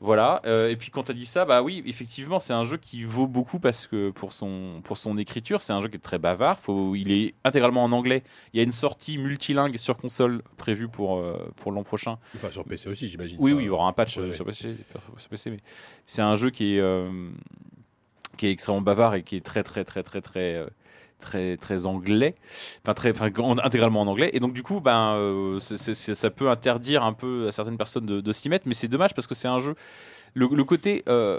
voilà. 0.00 0.42
Euh, 0.44 0.68
et 0.68 0.76
puis 0.76 0.91
quand 0.91 1.05
tu 1.05 1.12
as 1.12 1.15
dit 1.15 1.24
ça, 1.24 1.44
bah 1.47 1.62
oui, 1.62 1.83
effectivement, 1.86 2.39
c'est 2.39 2.52
un 2.52 2.65
jeu 2.65 2.76
qui 2.76 3.05
vaut 3.05 3.26
beaucoup 3.26 3.58
parce 3.58 3.86
que 3.86 4.10
pour 4.10 4.33
son, 4.34 4.81
pour 4.84 4.99
son 4.99 5.16
écriture, 5.16 5.60
c'est 5.62 5.73
un 5.73 5.81
jeu 5.81 5.89
qui 5.89 5.97
est 5.97 6.00
très 6.00 6.18
bavard. 6.18 6.58
Faut, 6.60 6.94
il 6.94 7.10
est 7.10 7.33
intégralement 7.44 7.84
en 7.84 7.92
anglais. 7.92 8.23
Il 8.52 8.58
y 8.58 8.60
a 8.60 8.65
une 8.65 8.73
sortie 8.73 9.16
multilingue 9.16 9.76
sur 9.78 9.97
console 9.97 10.42
prévue 10.58 10.89
pour, 10.89 11.16
euh, 11.20 11.39
pour 11.57 11.73
l'an 11.73 11.84
prochain. 11.84 12.18
Enfin, 12.36 12.50
sur 12.50 12.65
PC 12.65 12.91
aussi, 12.91 13.08
j'imagine. 13.08 13.39
Oui, 13.41 13.52
oui, 13.55 13.62
il 13.62 13.66
y 13.66 13.70
aura 13.70 13.86
un 13.89 13.92
patch 13.92 14.18
ouais, 14.18 14.24
ouais. 14.24 14.33
sur, 14.34 14.44
PC, 14.44 14.74
sur 15.16 15.28
PC, 15.31 15.50
mais 15.52 15.60
c'est 16.05 16.23
un 16.23 16.34
jeu 16.34 16.50
qui 16.50 16.74
est, 16.74 16.81
euh, 16.81 17.08
qui 18.37 18.47
est 18.47 18.51
extrêmement 18.51 18.81
bavard 18.83 19.15
et 19.15 19.23
qui 19.23 19.37
est 19.37 19.45
très, 19.45 19.63
très, 19.63 19.85
très, 19.85 20.03
très, 20.03 20.21
très, 20.21 20.55
euh, 20.57 20.67
très, 21.19 21.57
très 21.57 21.87
anglais, 21.87 22.35
enfin 22.83 22.93
très, 22.95 23.11
enfin, 23.13 23.31
en- 23.39 23.59
intégralement 23.59 24.03
en 24.03 24.07
anglais. 24.07 24.31
Et 24.35 24.41
donc 24.41 24.53
du 24.53 24.63
coup, 24.63 24.81
ben, 24.81 25.15
euh, 25.17 25.59
ça 25.61 26.31
peut 26.31 26.51
interdire 26.51 27.03
un 27.03 27.13
peu 27.15 27.47
à 27.49 27.53
certaines 27.53 27.79
personnes 27.79 28.07
de, 28.07 28.21
de 28.21 28.33
s'y 28.33 28.49
mettre, 28.49 28.67
mais 28.69 28.75
c'est 28.75 28.89
dommage 28.89 29.15
parce 29.15 29.27
que 29.27 29.35
c'est 29.35 29.49
un 29.49 29.59
jeu. 29.61 29.75
Le, 30.35 30.49
le 30.53 30.65
côté 30.65 31.03
euh, 31.09 31.39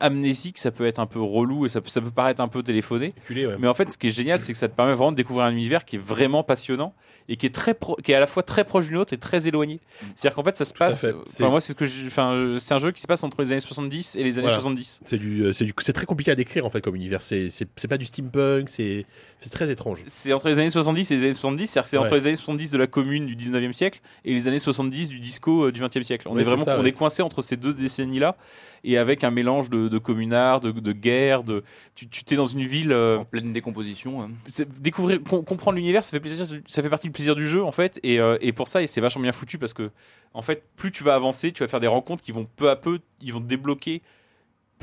amnésique, 0.00 0.58
ça 0.58 0.70
peut 0.70 0.86
être 0.86 0.98
un 0.98 1.06
peu 1.06 1.20
relou 1.20 1.66
et 1.66 1.68
ça 1.68 1.80
peut, 1.80 1.88
ça 1.88 2.00
peut 2.00 2.10
paraître 2.10 2.40
un 2.40 2.48
peu 2.48 2.62
téléphoné. 2.62 3.14
Culé, 3.24 3.46
ouais. 3.46 3.56
Mais 3.58 3.68
en 3.68 3.74
fait, 3.74 3.90
ce 3.90 3.96
qui 3.96 4.08
est 4.08 4.10
génial, 4.10 4.40
c'est 4.40 4.52
que 4.52 4.58
ça 4.58 4.68
te 4.68 4.74
permet 4.74 4.92
vraiment 4.92 5.12
de 5.12 5.16
découvrir 5.16 5.46
un 5.46 5.52
univers 5.52 5.84
qui 5.84 5.96
est 5.96 6.00
vraiment 6.04 6.42
passionnant 6.42 6.94
et 7.28 7.36
qui 7.36 7.46
est 7.46 7.54
très 7.54 7.74
pro- 7.74 7.96
qui 8.02 8.12
est 8.12 8.14
à 8.14 8.20
la 8.20 8.26
fois 8.26 8.42
très 8.42 8.64
proche 8.64 8.86
d'une 8.88 8.96
autre 8.98 9.12
et 9.12 9.18
très 9.18 9.48
éloigné. 9.48 9.80
C'est-à-dire 10.14 10.34
qu'en 10.36 10.44
fait, 10.44 10.56
ça 10.56 10.64
se 10.64 10.74
passe. 10.74 11.04
enfin, 11.04 11.22
C'est- 11.26 11.48
moi, 11.48 11.60
c'est 11.60 11.72
ce 11.72 11.76
que 11.76 12.06
enfin, 12.06 12.32
euh, 12.32 12.58
c'est 12.58 12.74
un 12.74 12.78
jeu 12.78 12.92
qui 12.92 13.00
se 13.00 13.06
passe 13.06 13.24
entre 13.24 13.40
les 13.42 13.52
années 13.52 13.60
70 13.60 14.16
et 14.16 14.22
les 14.22 14.38
années 14.38 14.48
Voilà. 14.48 14.56
70. 14.60 15.00
C'est 15.04 15.18
du, 15.18 15.42
euh, 15.42 15.52
c'est 15.52 15.64
du, 15.64 15.72
c'est 15.78 15.92
très 15.92 16.06
compliqué 16.06 16.30
à 16.30 16.34
décrire 16.34 16.66
en 16.66 16.70
fait 16.70 16.80
comme 16.82 16.96
univers. 16.96 17.22
C'est, 17.22 17.48
c'est, 17.50 17.88
pas 17.88 17.96
du 17.98 18.04
steampunk, 18.04 18.68
c'est, 18.68 19.06
c'est 19.40 19.50
très 19.50 19.70
étrange. 19.70 20.02
C'est 20.06 20.32
entre 20.32 20.48
les 20.48 20.58
années 20.58 20.70
70 20.70 21.10
et 21.10 21.16
les 21.16 21.22
années 21.22 21.32
70, 21.32 21.66
c'est-à-dire 21.66 21.88
c'est 21.88 21.96
Ouais. 21.98 22.04
entre 22.04 22.14
les 22.14 22.26
années 22.26 22.36
70 22.36 22.70
de 22.70 22.78
la 22.78 22.86
commune 22.86 23.26
du 23.26 23.36
19e 23.36 23.72
siècle 23.72 24.00
et 24.24 24.34
les 24.34 24.48
années 24.48 24.58
70 24.58 25.08
du 25.08 25.18
disco 25.20 25.64
euh, 25.68 25.72
du 25.72 25.80
20e 25.80 26.02
siècle. 26.02 26.28
On 26.28 26.34
Ouais, 26.34 26.42
est 26.42 26.44
vraiment 26.44 26.64
ça, 26.64 26.78
on 26.78 26.82
ouais. 26.82 26.88
est 26.88 26.92
coincé 26.92 27.22
entre 27.22 27.40
ces 27.42 27.56
deux 27.56 27.72
décennies-là 27.72 28.36
et 28.84 28.98
avec 28.98 29.24
un 29.24 29.30
mélange 29.30 29.70
de, 29.70 29.88
de 29.88 29.98
communards, 29.98 30.60
de, 30.60 30.70
de 30.70 30.92
guerre, 30.92 31.42
de 31.42 31.64
tu, 31.94 32.06
t'es 32.08 32.36
dans 32.36 32.46
une 32.46 32.64
ville 32.66 32.92
euh, 32.92 33.18
En 33.18 33.24
pleine 33.24 33.52
décomposition. 33.52 34.22
hein. 34.22 34.30
découvrir 34.78 35.20
com- 35.22 35.44
comprendre 35.44 35.76
l'univers 35.76 36.04
ça 36.04 36.10
fait 36.10 36.20
plaisir 36.20 36.46
ça 36.66 36.82
fait 36.82 36.88
partie 36.90 37.06
du 37.08 37.12
plaisir 37.12 37.34
du 37.34 37.46
jeu 37.48 37.64
en 37.64 37.72
fait 37.72 37.98
et, 38.02 38.20
euh, 38.20 38.36
et 38.40 38.52
pour 38.52 38.68
ça 38.68 38.82
et 38.82 38.86
c'est 38.86 39.00
vachement 39.00 39.22
bien 39.22 39.32
foutu 39.32 39.58
parce 39.58 39.74
que 39.74 39.90
en 40.34 40.42
fait 40.42 40.64
plus 40.76 40.92
tu 40.92 41.02
vas 41.04 41.14
avancer 41.14 41.50
tu 41.52 41.62
vas 41.62 41.68
faire 41.68 41.80
des 41.80 41.86
rencontres 41.86 42.22
qui 42.22 42.32
vont 42.32 42.46
peu 42.56 42.70
à 42.70 42.76
peu 42.76 43.00
ils 43.20 43.32
vont 43.32 43.40
te 43.40 43.46
débloquer 43.46 44.02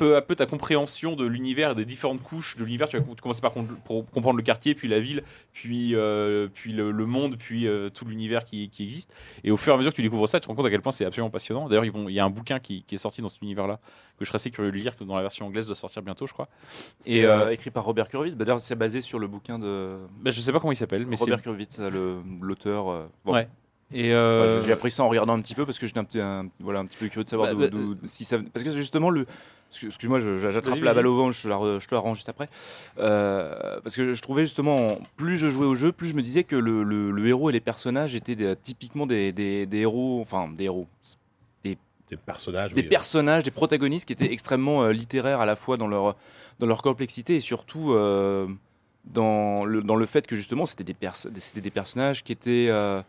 peu 0.01 0.15
à 0.15 0.21
peu 0.21 0.35
ta 0.35 0.45
compréhension 0.47 1.15
de 1.15 1.25
l'univers 1.25 1.71
et 1.71 1.75
des 1.75 1.85
différentes 1.85 2.23
couches 2.23 2.55
de 2.57 2.63
l'univers 2.63 2.89
tu 2.89 2.97
vas 2.97 3.03
com- 3.03 3.15
commencer 3.21 3.41
par 3.41 3.53
comprendre 3.53 4.35
le 4.38 4.41
quartier 4.43 4.73
puis 4.73 4.88
la 4.88 4.99
ville 4.99 5.21
puis 5.53 5.95
euh, 5.95 6.47
puis 6.53 6.73
le, 6.73 6.91
le 6.91 7.05
monde 7.05 7.38
puis 7.38 7.67
euh, 7.67 7.89
tout 7.89 8.05
l'univers 8.05 8.43
qui, 8.43 8.69
qui 8.69 8.83
existe 8.83 9.13
et 9.43 9.51
au 9.51 9.57
fur 9.57 9.73
et 9.73 9.75
à 9.75 9.77
mesure 9.77 9.91
que 9.91 9.95
tu 9.97 10.01
découvres 10.01 10.27
ça 10.27 10.39
tu 10.39 10.45
te 10.45 10.47
rends 10.47 10.55
compte 10.55 10.65
à 10.65 10.69
quel 10.71 10.81
point 10.81 10.91
c'est 10.91 11.05
absolument 11.05 11.30
passionnant 11.30 11.69
d'ailleurs 11.69 11.85
il 11.85 12.13
y 12.13 12.19
a 12.19 12.25
un 12.25 12.30
bouquin 12.31 12.59
qui, 12.59 12.83
qui 12.83 12.95
est 12.95 12.97
sorti 12.97 13.21
dans 13.21 13.30
cet 13.30 13.41
univers 13.43 13.67
là 13.67 13.80
que 14.17 14.25
je 14.25 14.30
serais 14.30 14.38
assez 14.38 14.49
curieux 14.51 14.71
de 14.71 14.77
lire 14.77 14.97
que 14.97 15.03
dans 15.03 15.15
la 15.15 15.21
version 15.21 15.45
anglaise 15.45 15.67
doit 15.67 15.75
sortir 15.75 16.01
bientôt 16.01 16.25
je 16.25 16.33
crois 16.33 16.47
C'est 16.99 17.11
Et, 17.11 17.25
euh, 17.25 17.51
écrit 17.51 17.69
par 17.69 17.83
Robert 17.85 18.07
Kurvitz. 18.09 18.35
Bah, 18.35 18.45
D'ailleurs, 18.45 18.59
c'est 18.59 18.75
basé 18.75 19.01
sur 19.01 19.19
le 19.19 19.27
bouquin 19.27 19.59
de 19.59 19.97
bah, 20.21 20.31
je 20.31 20.39
sais 20.41 20.51
pas 20.51 20.59
comment 20.59 20.71
il 20.73 20.75
s'appelle 20.77 21.05
mais 21.05 21.15
c'est 21.15 21.25
Robert 21.25 21.41
Kurvitz, 21.41 21.80
le- 21.80 22.21
l'auteur. 22.41 23.07
bon. 23.25 23.33
Ouais. 23.33 23.47
Et 23.93 24.13
euh, 24.13 24.57
Enfin, 24.59 24.65
j'ai- 24.67 24.71
appris 24.73 24.91
ça 24.91 25.03
en 25.03 25.09
regardant 25.09 25.33
un 25.37 25.41
petit 25.41 25.55
peu 25.55 25.65
parce 25.65 25.77
que 25.79 25.85
j'étais 25.87 25.99
un, 25.99 26.03
petit- 26.03 26.19
un- 26.21 26.47
voilà, 26.59 26.79
un 26.79 26.85
petit 26.85 26.97
peu 26.97 27.07
curieux 27.07 27.23
de 27.25 27.29
savoir 27.29 27.53
Bah, 27.55 27.67
d'où- 27.67 27.89
bah, 27.93 27.95
d'où- 28.01 28.07
si 28.07 28.23
ça. 28.25 28.37
Parce 28.53 28.63
que 28.63 28.71
justement, 28.71 29.09
le. 29.09 29.25
Excuse-moi, 29.83 30.19
je- 30.19 30.35
j'attrape 30.37 30.79
la 30.81 30.93
balle 30.93 31.07
au 31.07 31.15
vent, 31.15 31.31
je 31.31 31.43
te 31.43 31.47
la, 31.47 31.55
re- 31.55 31.79
je 31.79 31.87
te 31.87 31.95
la 31.95 32.01
rends 32.01 32.13
juste 32.13 32.27
après. 32.27 32.47
Euh, 32.99 33.79
parce 33.81 33.95
que 33.95 34.11
je 34.11 34.21
trouvais 34.21 34.43
justement, 34.43 34.99
plus 35.15 35.37
je 35.37 35.47
jouais 35.49 35.65
au 35.65 35.75
jeu, 35.75 35.91
plus 35.93 36.07
je 36.07 36.13
me 36.13 36.21
disais 36.21 36.43
que 36.43 36.57
le, 36.57 36.83
le- 36.83 37.11
le 37.11 37.27
héros 37.27 37.49
et 37.49 37.53
les 37.53 37.61
personnages 37.61 38.13
étaient 38.15 38.35
des- 38.35 38.55
typiquement 38.57 39.05
des, 39.07 39.31
des- 39.31 39.65
des 39.65 39.77
héros, 39.79 40.19
enfin 40.21 40.49
des 40.49 40.65
héros, 40.65 40.87
Des 41.63 41.77
personnages. 42.17 42.73
des 42.73 42.81
oui. 42.81 42.87
personnages, 42.89 43.43
des 43.43 43.51
protagonistes 43.51 44.05
qui 44.05 44.11
étaient 44.11 44.33
extrêmement 44.33 44.83
euh, 44.83 44.91
littéraires 44.91 45.39
à 45.39 45.45
la 45.45 45.55
fois 45.55 45.77
dans 45.77 45.87
leur, 45.87 46.17
dans 46.59 46.65
leur 46.67 46.81
complexité 46.81 47.37
et 47.37 47.39
surtout 47.39 47.93
euh, 47.93 48.47
dans, 49.05 49.63
le, 49.63 49.81
dans 49.81 49.95
le 49.95 50.05
fait 50.05 50.27
que 50.27 50.35
justement 50.35 50.65
c'était 50.65 50.83
des, 50.83 50.93
pers- 50.93 51.15
c'était 51.15 51.61
des 51.61 51.71
personnages 51.71 52.25
qui 52.25 52.33
étaient 52.33 52.67
euh, 52.69 53.01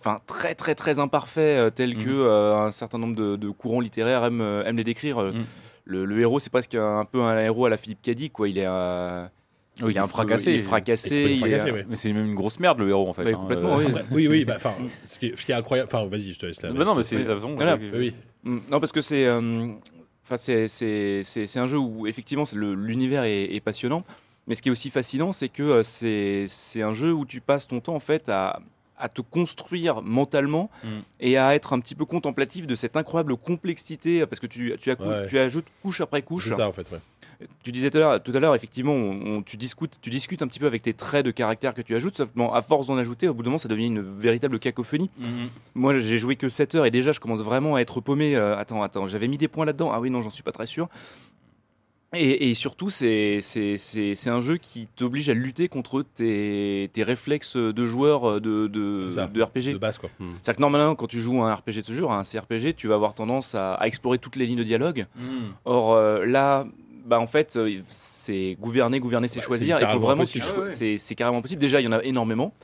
enfin, 0.00 0.20
très 0.26 0.54
très 0.54 0.74
très 0.74 0.98
imparfaits 0.98 1.38
euh, 1.58 1.70
tels 1.70 1.96
Mhm. 1.96 2.04
que 2.04 2.10
euh, 2.10 2.54
un 2.56 2.70
certain 2.72 2.98
nombre 2.98 3.16
de, 3.16 3.36
de 3.36 3.50
courants 3.50 3.80
littéraires 3.80 4.24
aiment, 4.24 4.40
euh, 4.40 4.64
aiment 4.64 4.76
les 4.76 4.84
décrire. 4.84 5.18
Mhm. 5.18 5.44
Le, 5.84 6.04
le 6.04 6.20
héros 6.20 6.38
c'est 6.38 6.50
presque 6.50 6.74
un, 6.74 7.00
un 7.00 7.04
peu 7.04 7.20
un 7.22 7.38
héros 7.42 7.66
à 7.66 7.70
la 7.70 7.76
Philippe 7.76 8.02
Cadic 8.02 8.32
quoi. 8.32 8.48
Il 8.48 8.58
est 8.58 8.66
un, 8.66 9.30
Oui, 9.82 9.92
il 9.92 9.96
est 9.96 10.00
un 10.00 10.06
fracassé. 10.08 10.52
il 10.52 10.60
est 10.60 10.62
fracassé. 10.62 11.14
Il 11.14 11.20
est 11.20 11.24
il 11.24 11.36
est- 11.36 11.38
fracassé, 11.58 11.72
ouais. 11.72 11.86
Mais 11.88 11.96
c'est 11.96 12.12
même 12.12 12.26
une 12.26 12.34
grosse 12.34 12.60
merde 12.60 12.78
le 12.80 12.88
héros 12.90 13.08
en 13.08 13.12
fait. 13.12 13.24
Bah, 13.24 13.30
hein. 13.32 13.38
complètement, 13.38 13.78
Euh, 13.78 13.84
oui. 13.86 13.92
Oui, 14.10 14.28
oui, 14.28 14.44
bah, 14.44 14.54
enfin, 14.56 14.74
ce, 15.04 15.18
qui 15.18 15.26
est, 15.28 15.36
ce 15.38 15.44
qui 15.46 15.52
est 15.52 15.54
incroyable. 15.54 15.88
Enfin, 15.92 16.06
vas-y, 16.06 16.32
je 16.34 16.38
te 16.38 16.46
laisse 16.46 16.60
là. 16.62 16.70
bah 16.72 16.84
non, 16.84 16.94
mais 16.94 17.02
c'est 17.02 17.16
Voilà. 17.16 17.76
Oui, 17.94 18.12
Mm, 18.44 18.58
Non, 18.70 18.78
parce 18.80 18.92
que 18.92 19.00
c'est. 19.00 19.26
euh, 19.26 19.66
Enfin, 20.24 20.36
c'est- 20.36 20.68
c'est 20.68 21.22
c'est- 21.24 21.46
c'est 21.46 21.58
un 21.58 21.66
jeu 21.66 21.78
où 21.78 22.06
effectivement 22.06 22.44
l'univers 22.54 23.24
est, 23.24 23.44
est 23.54 23.60
passionnant, 23.60 24.04
mais 24.46 24.54
ce 24.54 24.60
qui 24.62 24.68
est 24.68 24.72
aussi 24.72 24.90
fascinant, 24.90 25.32
c'est 25.32 25.48
que 25.48 25.62
euh, 25.62 25.82
c'est 25.82 26.44
c'est 26.48 26.82
un 26.82 26.92
jeu 26.92 27.12
où 27.14 27.24
tu 27.24 27.40
passes 27.40 27.66
ton 27.66 27.80
temps 27.80 27.94
en 27.94 27.98
fait 28.00 28.28
à, 28.28 28.60
à 28.98 29.08
te 29.08 29.20
construire 29.22 30.02
mentalement 30.02 30.70
Mm. 30.84 30.88
et 31.20 31.36
à 31.38 31.54
être 31.54 31.72
un 31.72 31.80
petit 31.80 31.94
peu 31.94 32.04
contemplatif 32.04 32.66
de 32.66 32.74
cette 32.74 32.96
incroyable 32.96 33.36
complexité, 33.36 34.24
parce 34.26 34.40
que 34.40 34.46
tu, 34.46 34.74
tu, 34.80 34.90
accou- 34.90 35.08
Ouais. 35.08 35.26
tu 35.26 35.38
ajoutes 35.38 35.66
couche 35.82 36.00
après 36.00 36.22
couche. 36.22 36.48
c'est 36.48 36.54
ça 36.54 36.68
en 36.68 36.72
fait. 36.72 36.90
Ouais. 36.90 36.98
Tu 37.62 37.70
disais 37.70 37.88
tout 37.90 37.98
à 37.98 38.00
l'heure, 38.00 38.22
tout 38.22 38.32
à 38.34 38.40
l'heure, 38.40 38.54
effectivement, 38.56 38.94
on- 38.94 39.36
on- 39.36 39.42
tu, 39.42 39.56
discutes, 39.56 39.98
tu 40.02 40.10
discutes 40.10 40.42
un 40.42 40.48
petit 40.48 40.58
peu 40.58 40.66
avec 40.66 40.82
tes 40.82 40.92
traits 40.92 41.24
de 41.24 41.30
caractère 41.30 41.72
que 41.72 41.82
tu 41.82 41.94
ajoutes, 41.94 42.16
seulement 42.16 42.52
à 42.52 42.62
force 42.62 42.88
d'en 42.88 42.96
ajouter, 42.96 43.28
au 43.28 43.34
bout 43.34 43.44
d'un 43.44 43.50
moment, 43.50 43.58
ça 43.58 43.68
devient 43.68 43.86
une 43.86 44.00
véritable 44.00 44.58
cacophonie. 44.58 45.08
Mhm. 45.18 45.28
Moi, 45.76 45.98
j'ai 46.00 46.18
joué 46.18 46.34
que 46.34 46.48
7 46.48 46.74
heures 46.74 46.84
et 46.86 46.90
déjà, 46.90 47.12
je 47.12 47.20
commence 47.20 47.40
vraiment 47.42 47.76
à 47.76 47.80
être 47.80 48.00
paumé. 48.00 48.34
Euh, 48.34 48.56
attends, 48.58 48.82
attends, 48.82 49.06
j'avais 49.06 49.28
mis 49.28 49.38
des 49.38 49.46
points 49.46 49.64
là-dedans. 49.66 49.92
Ah 49.92 50.00
oui, 50.00 50.10
non, 50.10 50.20
j'en 50.20 50.30
suis 50.30 50.42
pas 50.42 50.50
très 50.50 50.66
sûr. 50.66 50.88
Et, 52.14 52.48
et 52.48 52.54
surtout, 52.54 52.88
c'est 52.88 53.40
c'est- 53.42 53.76
c'est- 53.76 54.14
c'est 54.14 54.30
un 54.30 54.40
jeu 54.40 54.56
qui 54.56 54.86
t'oblige 54.96 55.28
à 55.28 55.34
lutter 55.34 55.68
contre 55.68 56.02
tes, 56.14 56.88
tes 56.94 57.02
réflexes 57.02 57.56
de 57.58 57.84
joueur 57.84 58.40
de, 58.40 58.66
de, 58.66 59.10
ça. 59.10 59.26
de 59.26 59.42
RPG. 59.42 59.74
De 59.74 59.78
base, 59.78 59.98
quoi. 59.98 60.08
Hmm. 60.18 60.30
C'est-à-dire 60.42 60.56
que 60.56 60.60
normalement, 60.62 60.94
quand 60.94 61.06
tu 61.06 61.20
joues 61.20 61.42
à 61.42 61.50
un 61.50 61.54
RPG 61.54 61.82
de 61.82 61.86
ce 61.86 61.92
genre, 61.92 62.12
à 62.12 62.18
un 62.18 62.24
CRPG, 62.24 62.72
tu 62.74 62.88
vas 62.88 62.94
avoir 62.94 63.12
tendance 63.14 63.54
à, 63.54 63.74
à 63.74 63.86
explorer 63.86 64.16
toutes 64.18 64.36
les 64.36 64.46
lignes 64.46 64.56
de 64.58 64.62
dialogue. 64.64 65.04
Mhm. 65.16 65.52
Or 65.66 65.92
euh, 65.94 66.24
là, 66.24 66.66
bah 67.04 67.20
en 67.20 67.26
fait, 67.26 67.56
euh, 67.56 67.80
c'est 67.88 68.56
gouverner, 68.58 69.00
gouverner, 69.00 69.28
c'est 69.28 69.40
Bah, 69.40 69.44
choisir. 69.46 69.76
c'est 69.78 69.82
Il 69.84 69.86
faut 69.86 70.00
carrément 70.00 70.06
vraiment 70.06 70.24
Ah 70.24 70.60
ouais, 70.60 70.70
c'est 70.70 70.96
c'est 70.96 71.14
carrément 71.14 71.42
possible. 71.42 71.60
Déjà, 71.60 71.78
il 71.80 71.84
y 71.84 71.88
en 71.88 71.92
a 71.92 72.02
énormément. 72.04 72.54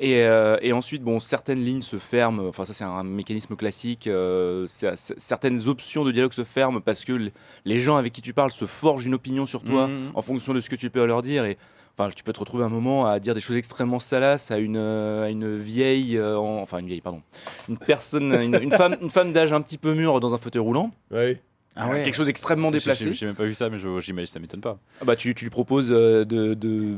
Et, 0.00 0.22
euh, 0.22 0.56
et 0.62 0.72
ensuite, 0.72 1.02
bon, 1.02 1.18
certaines 1.18 1.58
lignes 1.64 1.82
se 1.82 1.96
ferment. 1.98 2.46
Enfin, 2.48 2.64
ça, 2.64 2.72
c'est 2.72 2.84
un 2.84 3.02
mécanisme 3.02 3.56
classique. 3.56 4.06
euh, 4.06 4.66
certaines 4.68 5.68
options 5.68 6.04
de 6.04 6.12
dialogue 6.12 6.32
se 6.32 6.44
ferment 6.44 6.80
parce 6.80 7.04
que 7.04 7.30
les 7.64 7.78
gens 7.80 7.96
avec 7.96 8.12
qui 8.12 8.22
tu 8.22 8.32
parles 8.32 8.52
se 8.52 8.64
forgent 8.64 9.06
une 9.06 9.14
opinion 9.14 9.44
sur 9.46 9.62
toi 9.62 9.88
Mhm. 9.88 10.12
en 10.14 10.22
fonction 10.22 10.54
de 10.54 10.60
ce 10.60 10.70
que 10.70 10.76
tu 10.76 10.88
peux 10.90 11.04
leur 11.04 11.22
dire. 11.22 11.44
Et 11.44 11.58
enfin, 11.98 12.10
tu 12.14 12.22
peux 12.22 12.32
te 12.32 12.38
retrouver 12.38 12.62
un 12.64 12.68
moment 12.68 13.06
à 13.06 13.18
dire 13.18 13.34
des 13.34 13.40
choses 13.40 13.56
extrêmement 13.56 13.98
salaces 13.98 14.52
à 14.52 14.58
une, 14.58 14.76
à 14.76 15.30
une 15.30 15.56
vieille, 15.56 16.16
euh, 16.16 16.38
en- 16.38 16.62
enfin 16.62 16.78
une 16.78 16.86
vieille, 16.86 17.00
pardon, 17.00 17.22
une 17.68 17.76
personne, 17.78 18.32
une, 18.40 18.54
une 18.62 18.70
femme, 18.70 18.96
une 19.02 19.10
femme 19.10 19.32
d'âge 19.32 19.52
un 19.52 19.60
petit 19.62 19.78
peu 19.78 19.94
mûr 19.94 20.20
dans 20.20 20.32
un 20.32 20.38
fauteuil 20.38 20.62
roulant. 20.62 20.92
Ouais. 21.10 21.40
Ah 21.80 21.88
ouais. 21.88 22.02
quelque 22.02 22.14
chose 22.14 22.26
d'extrêmement 22.26 22.72
déplacé. 22.72 23.12
J'ai 23.12 23.26
même 23.26 23.36
pas 23.36 23.44
vu 23.44 23.54
ça, 23.54 23.68
mais 23.70 23.78
j'imagine 23.78 24.26
ça 24.26 24.40
m'étonne 24.40 24.60
pas. 24.60 24.78
Ah 25.00 25.04
bah 25.04 25.14
tu, 25.14 25.32
tu 25.34 25.44
lui 25.44 25.50
proposes 25.50 25.88
de, 25.90 26.24
de, 26.24 26.96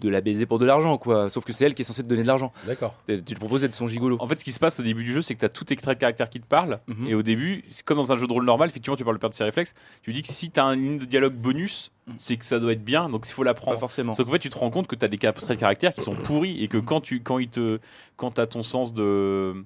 de 0.00 0.08
la 0.08 0.20
baiser 0.20 0.46
pour 0.46 0.58
de 0.58 0.66
l'argent, 0.66 0.98
quoi. 0.98 1.28
Sauf 1.30 1.44
que 1.44 1.52
c'est 1.52 1.64
elle 1.66 1.74
qui 1.74 1.82
est 1.82 1.84
censée 1.84 2.02
te 2.02 2.08
donner 2.08 2.22
de 2.22 2.26
l'argent. 2.26 2.52
D'accord. 2.66 2.94
Tu 3.06 3.22
tu 3.22 3.32
lui 3.34 3.38
proposes 3.40 3.60
d'être 3.62 3.74
son 3.74 3.86
gigolo. 3.86 4.16
En 4.20 4.28
fait, 4.28 4.38
ce 4.40 4.44
qui 4.44 4.52
se 4.52 4.58
passe 4.60 4.80
au 4.80 4.82
début 4.82 5.04
du 5.04 5.12
jeu, 5.12 5.22
c'est 5.22 5.34
que 5.34 5.40
tu 5.40 5.44
as 5.46 5.48
tous 5.48 5.64
tes 5.64 5.76
traits 5.76 5.98
de 5.98 6.00
caractère 6.00 6.30
qui 6.30 6.40
te 6.40 6.46
parlent. 6.46 6.80
Mhm. 6.86 7.06
Et 7.08 7.14
au 7.14 7.22
début, 7.22 7.64
c'est 7.68 7.84
comme 7.84 7.98
dans 7.98 8.12
un 8.12 8.16
jeu 8.16 8.26
de 8.26 8.32
rôle 8.32 8.44
normal, 8.44 8.68
effectivement, 8.68 8.96
tu 8.96 9.04
parles 9.04 9.16
de 9.16 9.20
perdre 9.20 9.34
ses 9.34 9.44
réflexes. 9.44 9.74
Tu 10.02 10.12
dis 10.12 10.22
que 10.22 10.28
si 10.28 10.50
tu 10.50 10.58
as 10.60 10.64
une 10.66 10.82
ligne 10.84 10.98
de 10.98 11.04
dialogue 11.04 11.34
bonus, 11.34 11.90
Mhm. 12.06 12.14
c'est 12.18 12.36
que 12.36 12.44
ça 12.44 12.58
doit 12.58 12.72
être 12.72 12.84
bien, 12.84 13.08
donc 13.10 13.28
il 13.28 13.32
faut 13.32 13.42
Pas 13.42 13.46
l'apprendre. 13.50 13.78
forcément. 13.78 14.12
Sauf 14.14 14.24
qu'en 14.26 14.32
fait, 14.32 14.38
tu 14.38 14.48
te 14.48 14.56
rends 14.58 14.70
compte 14.70 14.86
que 14.86 14.96
tu 14.96 15.04
as 15.04 15.08
des 15.08 15.18
traits 15.18 15.48
de 15.50 15.54
caractère 15.54 15.92
qui 15.94 16.00
sont 16.00 16.14
pourris 16.14 16.62
et 16.62 16.68
que 16.68 16.78
quand 16.78 17.00
tu 17.00 17.20
quand 17.22 17.38
il 17.38 17.48
te 17.48 17.78
quand 18.16 18.38
as 18.38 18.46
ton 18.46 18.62
sens 18.62 18.94
de 18.94 19.64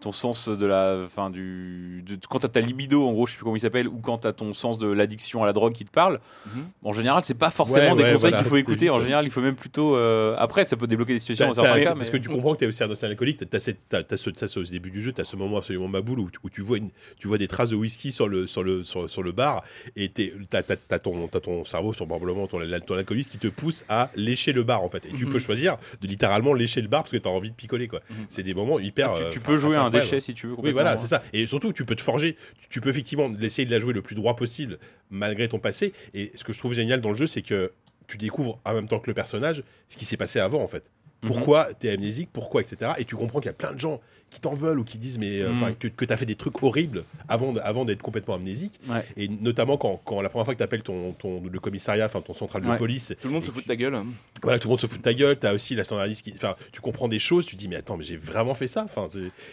ton 0.00 0.12
sens 0.12 0.48
de 0.48 0.64
la 0.66 0.98
enfin 1.04 1.28
du 1.30 2.02
de, 2.06 2.16
quand 2.28 2.38
t'as 2.38 2.48
ta 2.48 2.60
libido 2.60 3.04
en 3.06 3.12
gros 3.12 3.26
je 3.26 3.32
sais 3.32 3.36
plus 3.36 3.44
comment 3.44 3.56
il 3.56 3.60
s'appelle 3.60 3.88
ou 3.88 3.98
quand 3.98 4.18
t'as 4.18 4.32
ton 4.32 4.52
sens 4.52 4.78
de 4.78 4.86
l'addiction 4.86 5.42
à 5.42 5.46
la 5.46 5.52
drogue 5.52 5.72
qui 5.72 5.84
te 5.84 5.90
parle 5.90 6.20
Mhm. 6.46 6.62
en 6.84 6.92
général 6.92 7.24
c'est 7.24 7.34
pas 7.34 7.50
forcément 7.50 7.90
Ouais, 7.92 7.96
des 7.96 8.02
ouais, 8.04 8.12
conseils 8.12 8.30
voilà. 8.30 8.38
qu'il 8.38 8.48
faut 8.48 8.56
écouter 8.56 8.90
en 8.90 9.00
général 9.00 9.24
il 9.24 9.30
faut 9.30 9.40
même 9.40 9.56
plutôt 9.56 9.96
euh, 9.96 10.36
après 10.38 10.64
ça 10.64 10.76
peut 10.76 10.86
débloquer 10.86 11.14
des 11.14 11.18
situations 11.18 11.46
T'as- 11.46 11.54
dans 11.56 11.62
certains 11.62 11.78
t'as- 11.80 11.84
cas 11.90 11.94
parce 11.96 12.10
que 12.10 12.16
tu 12.16 12.28
comprends 12.28 12.52
que 12.54 12.58
tu 12.58 12.64
es 12.64 12.68
aussi 12.68 12.82
un 12.84 12.90
ancien 12.90 13.08
alcoolique, 13.08 13.38
tu 13.38 13.56
as, 13.56 13.60
ce, 13.60 13.70
t'as 13.88 14.16
ce- 14.16 14.58
au 14.58 14.62
début 14.62 14.90
du 14.90 15.02
jeu, 15.02 15.12
tu 15.12 15.20
as 15.20 15.24
ce 15.24 15.34
moment 15.36 15.58
absolument 15.58 15.88
maboule 15.88 16.20
où, 16.20 16.30
tu- 16.30 16.38
où 16.44 16.50
tu, 16.50 16.60
vois 16.62 16.78
une, 16.78 16.90
tu 17.18 17.26
vois 17.28 17.38
des 17.38 17.48
traces 17.48 17.70
de 17.70 17.76
whisky 17.76 18.12
sur 18.12 18.28
le, 18.28 18.46
sur 18.46 18.62
le, 18.62 18.84
sur, 18.84 19.10
sur 19.10 19.22
le 19.22 19.32
bar 19.32 19.64
et 19.96 20.08
tu 20.10 20.32
as, 20.52 20.98
ton, 21.00 21.26
t'as 21.28 21.40
ton 21.40 21.64
cerveau, 21.64 21.92
sur 21.92 22.06
probablement 22.06 22.46
ton, 22.46 22.58
ton 22.86 22.94
alcooliste 22.94 23.32
qui 23.32 23.38
te 23.38 23.48
pousse 23.48 23.84
à 23.88 24.10
lécher 24.14 24.52
le 24.52 24.62
bar 24.62 24.82
en 24.82 24.88
fait. 24.88 25.04
Et 25.06 25.10
tu 25.10 25.26
Mhm. 25.26 25.32
peux 25.32 25.38
choisir 25.38 25.76
de 26.00 26.06
littéralement 26.06 26.54
lécher 26.54 26.80
le 26.82 26.88
bar 26.88 27.02
parce 27.02 27.12
que 27.12 27.16
tu 27.16 27.28
as 27.28 27.32
envie 27.32 27.50
de 27.50 27.56
picoler. 27.56 27.88
quoi. 27.88 28.00
Mhm. 28.10 28.16
C'est 28.28 28.42
des 28.42 28.54
moments 28.54 28.78
hyper. 28.78 29.14
tu, 29.14 29.22
euh, 29.22 29.30
tu 29.30 29.40
peux 29.40 29.56
jouer 29.56 29.70
assez 29.76 29.78
un 29.96 30.00
déchet 30.00 30.20
si 30.20 30.34
tu 30.34 30.46
veux 30.46 30.54
Oui, 30.58 30.72
voilà, 30.72 30.92
hein. 30.92 30.98
c'est 30.98 31.06
ça. 31.06 31.22
Et 31.32 31.46
surtout, 31.46 31.72
tu 31.72 31.84
peux 31.84 31.96
te 31.96 32.02
forger. 32.02 32.36
Tu- 32.70 32.80
peux 32.80 32.90
effectivement 32.90 33.30
essayer 33.40 33.66
de 33.66 33.70
la 33.70 33.80
jouer 33.80 33.92
le 33.92 34.02
plus 34.02 34.14
droit 34.14 34.36
possible, 34.36 34.78
malgré 35.10 35.48
ton 35.48 35.58
passé. 35.58 35.92
Et 36.14 36.32
ce 36.34 36.44
que 36.44 36.52
je 36.52 36.58
trouve 36.58 36.72
génial 36.74 37.00
dans 37.00 37.10
le 37.10 37.14
jeu, 37.16 37.26
c'est 37.26 37.42
que 37.42 37.72
tu 38.06 38.16
découvres 38.16 38.60
en 38.64 38.72
même 38.74 38.88
temps 38.88 39.00
que 39.00 39.08
le 39.10 39.14
personnage 39.14 39.62
ce 39.88 39.96
qui 39.96 40.04
s'est 40.04 40.16
passé 40.16 40.38
avant, 40.40 40.62
en 40.62 40.68
fait. 40.68 40.84
Mhm. 41.22 41.28
Pourquoi 41.28 41.74
t'es 41.74 41.90
amnésique, 41.90 42.30
pourquoi, 42.32 42.60
etc. 42.62 42.92
Et 42.98 43.04
tu 43.04 43.16
comprends 43.16 43.40
qu'il 43.40 43.48
y 43.48 43.50
a 43.50 43.54
plein 43.54 43.72
de 43.72 43.80
gens 43.80 44.00
qui 44.30 44.40
t'en 44.40 44.54
veulent 44.54 44.78
ou 44.78 44.84
qui 44.84 44.98
disent 44.98 45.18
mais 45.18 45.40
euh, 45.40 45.52
enfin 45.54 45.72
que, 45.72 45.88
que 45.88 46.04
t'as 46.04 46.16
fait 46.16 46.26
des 46.26 46.34
trucs 46.34 46.62
horribles 46.62 47.04
avant, 47.28 47.52
de- 47.52 47.60
avant 47.60 47.84
d'être 47.84 48.02
complètement 48.02 48.34
amnésique. 48.34 48.78
Ouais. 48.88 49.04
Et 49.16 49.28
notamment 49.28 49.76
quand, 49.78 50.00
quand 50.04 50.20
la 50.20 50.28
première 50.28 50.44
fois 50.44 50.54
que 50.54 50.58
t'appelles 50.58 50.82
ton, 50.82 51.12
ton 51.12 51.42
le 51.50 51.60
commissariat, 51.60 52.04
enfin 52.06 52.20
ton 52.20 52.34
central 52.34 52.62
de 52.62 52.68
Ouais. 52.68 52.76
police, 52.76 53.14
Tout 53.20 53.28
le 53.28 53.34
monde 53.34 53.44
se 53.44 53.50
fout 53.50 53.62
tu- 53.62 53.68
de 53.68 53.72
ta 53.72 53.76
gueule. 53.76 53.96
voilà, 54.42 54.58
tout 54.58 54.68
le 54.68 54.70
monde 54.72 54.80
se 54.80 54.86
fout 54.86 54.98
de 54.98 55.02
ta 55.02 55.14
gueule. 55.14 55.38
T'as 55.38 55.54
aussi 55.54 55.74
la 55.74 55.84
standardiste 55.84 56.22
qui, 56.24 56.32
enfin, 56.34 56.54
tu 56.72 56.80
comprends 56.80 57.08
des 57.08 57.18
choses. 57.18 57.46
Tu 57.46 57.56
dis 57.56 57.68
mais 57.68 57.76
attends, 57.76 57.96
mais 57.96 58.04
j'ai 58.04 58.16
vraiment 58.18 58.54
fait 58.54 58.66
ça. 58.68 58.84
Enfin, 58.84 59.06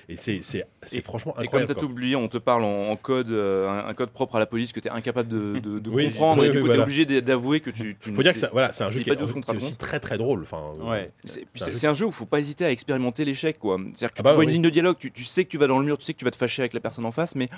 et 0.10 0.16
c'est 0.18 0.40
c'est 0.42 0.66
c'est 0.86 0.98
Et- 0.98 1.02
franchement 1.02 1.32
Et 1.34 1.36
comme 1.36 1.44
incroyable. 1.45 1.68
t'as 1.70 1.74
quoi. 1.76 1.82
tout 1.84 1.92
oublié, 1.92 2.16
on 2.18 2.28
te 2.28 2.38
parle 2.38 2.64
en, 2.64 2.90
en 2.90 2.95
code, 2.98 3.32
euh, 3.32 3.70
un, 3.88 3.94
code 3.94 4.10
propre 4.10 4.36
à 4.36 4.40
la 4.40 4.45
police 4.45 4.74
que 4.74 4.80
t'es 4.82 4.90
incapable 4.90 5.30
de, 5.30 5.60
de- 5.60 5.80
de 5.80 5.90
Oui, 5.95 6.06
comprendre 6.08 6.42
oui, 6.42 6.48
et 6.48 6.52
du 6.52 6.58
oui, 6.58 6.62
coup 6.64 6.66
voilà. 6.68 6.82
t'es 6.82 6.86
obligé 6.86 7.06
d'a- 7.06 7.22
d'avouer 7.22 7.62
que 7.62 7.70
tu. 7.70 7.95
tu 8.00 8.12
ne 8.12 8.16
Faut 8.16 8.24
dire 8.24 8.34
que 8.34 8.40
ça, 8.40 8.50
voilà, 8.52 8.74
c'est 8.74 8.84
un 8.84 8.92
jeu 8.92 9.00
qui 9.02 9.10
pas 9.10 9.16
est, 9.16 9.56
aussi 9.56 9.76
très 9.78 10.00
très 10.00 10.18
drôle. 10.18 10.42
Enfin, 10.44 10.62
Ouais. 10.82 11.12
C'est 11.24 11.42
un 11.62 11.66
jeu 11.68 11.72
c'est 11.72 11.88
un 11.88 11.94
jeu 11.94 12.06
où 12.06 12.12
faut 12.12 12.26
pas 12.26 12.40
hésiter 12.40 12.66
à 12.66 12.72
expérimenter 12.72 13.24
l'échec, 13.26 13.58
quoi. 13.60 13.78
C'est-à-dire 13.94 14.10
que 14.10 14.16
Ah 14.20 14.24
bah 14.24 14.30
tu 14.32 14.36
vois 14.36 14.40
oui. 14.40 14.45
une 14.45 14.52
ligne 14.54 14.62
de 14.66 14.74
dialogue, 14.74 14.98
tu, 15.00 15.11
tu 15.11 15.24
sais 15.24 15.45
que 15.45 15.50
tu 15.50 15.58
vas 15.58 15.68
dans 15.68 15.80
le 15.80 15.85
mur, 15.85 15.98
tu 15.98 16.06
sais 16.06 16.14
que 16.14 16.19
tu 16.19 16.26
vas 16.26 16.32
te 16.32 16.35
fâcher 16.38 16.61
avec 16.61 16.74
la 16.74 16.80
personne 16.80 17.06
en 17.06 17.11
face, 17.11 17.35
mais 17.35 17.50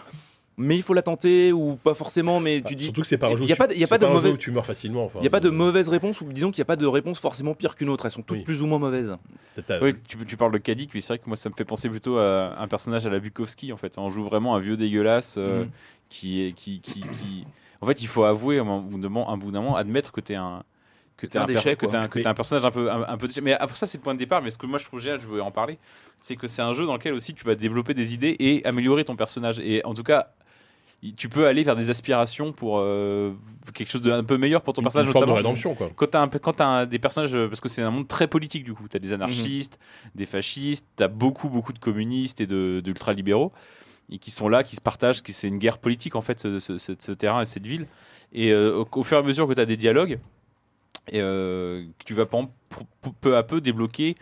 mais 0.60 0.76
il 0.76 0.82
faut 0.82 0.96
la 0.96 1.04
tenter 1.04 1.52
ou 1.52 1.76
pas 1.76 1.94
forcément. 1.94 2.40
Mais 2.40 2.62
tu 2.66 2.76
dis, 2.76 2.86
Surtout 2.86 3.02
que 3.02 3.08
c'est 3.08 3.20
pas 3.20 3.28
un 3.28 3.36
jeu. 3.36 3.44
Il 3.44 3.50
y 3.50 3.52
a 3.52 3.56
où 3.56 3.58
pas 3.60 3.68
tu- 3.68 3.74
de- 3.74 3.78
il 3.78 3.80
y 3.80 3.84
a 3.84 3.86
c'est 3.86 3.90
pas 3.92 3.98
de 4.00 4.06
un 4.06 4.08
jeu 4.10 4.14
mauvaise- 4.16 4.34
où 4.34 4.38
tu 4.38 4.50
meurs 4.52 4.66
facilement. 4.66 5.06
Enfin, 5.06 5.20
il 5.22 5.24
y 5.24 5.28
a 5.28 5.30
pas 5.30 5.40
de 5.40 5.52
mauvaise 5.52 5.88
réponse 5.90 6.20
ou 6.22 6.26
disons 6.34 6.50
qu'il 6.50 6.58
y 6.58 6.62
a 6.64 6.66
pas 6.66 6.76
de 6.76 6.86
réponse 6.88 7.20
forcément 7.20 7.54
pire 7.54 7.76
qu'une 7.76 7.90
autre. 7.90 8.06
Elles 8.06 8.12
sont 8.12 8.24
toutes 8.24 8.40
Oui. 8.40 8.44
plus 8.44 8.64
ou 8.64 8.66
moins 8.66 8.80
mauvaises. 8.80 9.16
Oui, 9.82 9.94
tu, 10.08 10.18
tu 10.26 10.36
parles 10.38 10.52
de 10.52 10.58
Kadik, 10.58 10.92
mais 10.96 11.02
c'est 11.02 11.10
vrai 11.14 11.20
que 11.20 11.28
moi 11.28 11.36
ça 11.38 11.50
me 11.50 11.56
fait 11.56 11.64
penser 11.66 11.90
plutôt 11.90 12.18
à 12.18 12.56
un 12.60 12.68
personnage 12.68 13.06
à 13.06 13.10
la 13.12 13.20
Bukowski 13.20 13.72
en 13.72 13.78
fait. 13.78 13.98
On 14.00 14.10
joue 14.10 14.24
vraiment 14.24 14.56
un 14.56 14.60
vieux 14.60 14.78
dégueulasse 14.78 15.36
euh, 15.38 15.64
Mhm. 15.66 15.70
qui 16.10 16.42
est 16.42 16.54
qui, 16.54 16.80
qui, 16.82 17.02
qui- 17.02 17.46
En 17.82 17.86
fait, 17.86 18.02
il 18.02 18.08
faut 18.08 18.24
avouer 18.24 18.58
à 18.58 18.64
un 18.64 18.80
bout 18.80 18.98
d'un 18.98 19.10
moment, 19.10 19.30
un 19.32 19.38
bout 19.38 19.52
d'un 19.52 19.62
moment, 19.62 19.76
admettre 19.76 20.12
que 20.12 20.22
t'es 20.22 20.34
un 20.34 20.64
que 21.18 21.26
t'es 21.26 21.38
un 21.40 21.44
un, 21.44 21.46
per- 21.46 21.54
déchet, 21.56 21.76
que 21.76 21.86
t'es 21.88 21.96
un, 21.98 22.08
que 22.08 22.20
Mais- 22.20 22.24
t'es 22.24 22.30
un 22.30 22.34
personnage 22.34 22.66
un 22.66 22.72
peu 22.72 22.92
un, 22.92 23.04
un 23.08 23.18
peu 23.18 23.28
déchet. 23.28 23.42
mais 23.42 23.54
après 23.54 23.76
ça 23.76 23.88
c'est 23.88 23.98
le 23.98 24.04
point 24.04 24.14
de 24.14 24.20
départ. 24.20 24.42
Mais 24.42 24.50
ce 24.52 24.58
que 24.58 24.66
moi 24.68 24.78
je 24.80 24.86
trouve 24.86 25.00
génial 25.00 25.20
je 25.22 25.28
veux 25.28 25.42
en 25.42 25.52
parler 25.52 25.78
c'est 26.20 26.36
que 26.36 26.48
c'est 26.48 26.62
un 26.62 26.74
jeu 26.74 26.86
dans 26.86 26.94
lequel 26.94 27.14
aussi 27.14 27.34
tu 27.34 27.44
vas 27.44 27.56
développer 27.56 27.94
des 27.94 28.14
idées 28.14 28.36
et 28.40 28.66
améliorer 28.66 29.04
ton 29.04 29.16
personnage. 29.16 29.60
Et 29.60 29.84
en 29.86 29.94
tout 29.94 30.04
cas 30.04 30.30
tu 31.16 31.30
peux 31.30 31.46
aller 31.46 31.62
vers 31.64 31.76
des 31.76 31.92
aspirations 31.92 32.52
pour 32.52 32.80
euh, 32.80 33.32
quelque 33.76 33.92
chose 33.92 34.02
d'un 34.02 34.24
peu 34.24 34.38
meilleur 34.38 34.64
pour 34.64 34.74
ton 34.74 34.82
une, 34.82 34.86
personnage 34.86 35.06
une 35.08 35.14
forme 35.14 35.28
de 35.28 35.32
rédemption 35.32 35.76
quoi. 35.76 35.92
quand 35.96 36.08
t'as 36.10 36.28
quand 36.28 36.54
t'as 36.54 36.66
un- 36.66 36.86
des 36.88 36.98
personnages 36.98 37.36
euh, 37.36 37.48
parce 37.48 37.62
que 37.62 37.70
c'est 37.70 37.84
un 37.84 37.92
monde 37.92 38.08
très 38.08 38.28
politique 38.28 38.64
du 38.64 38.74
coup. 38.74 38.88
T'as 38.90 38.98
des 39.00 39.14
anarchistes 39.14 39.78
des 40.16 40.26
fascistes 40.26 40.88
t'as 40.96 41.08
beaucoup 41.08 41.50
beaucoup 41.50 41.72
de 41.72 41.78
communistes 41.80 42.42
et 42.42 42.48
de 42.48 42.80
d'ultra 42.84 43.14
libéraux 43.14 43.54
et 44.10 44.18
qui 44.18 44.32
sont 44.32 44.50
là 44.50 44.64
qui 44.64 44.76
se 44.76 44.82
partagent 44.82 45.22
qui 45.22 45.34
c'est 45.34 45.48
une 45.50 45.60
guerre 45.60 45.78
politique 45.78 46.16
en 46.16 46.22
fait 46.22 46.40
ce, 46.40 46.58
ce- 46.60 46.80
ce- 46.80 46.94
ce 46.98 47.12
terrain 47.12 47.42
et 47.42 47.46
cette 47.46 47.66
ville. 47.68 47.86
Et 48.34 48.52
euh, 48.52 48.80
au, 48.80 48.88
au 49.00 49.04
fur 49.04 49.18
et 49.18 49.20
à 49.20 49.24
mesure 49.24 49.48
que 49.48 49.54
tu 49.54 49.62
as 49.62 49.66
des 49.66 49.78
dialogues 49.78 50.18
et 51.12 51.22
euh, 51.22 51.86
que 52.00 52.04
tu 52.06 52.14
vas 52.14 52.26
peu 53.22 53.38
à 53.38 53.44
peu 53.44 53.62
débloquer 53.62 54.16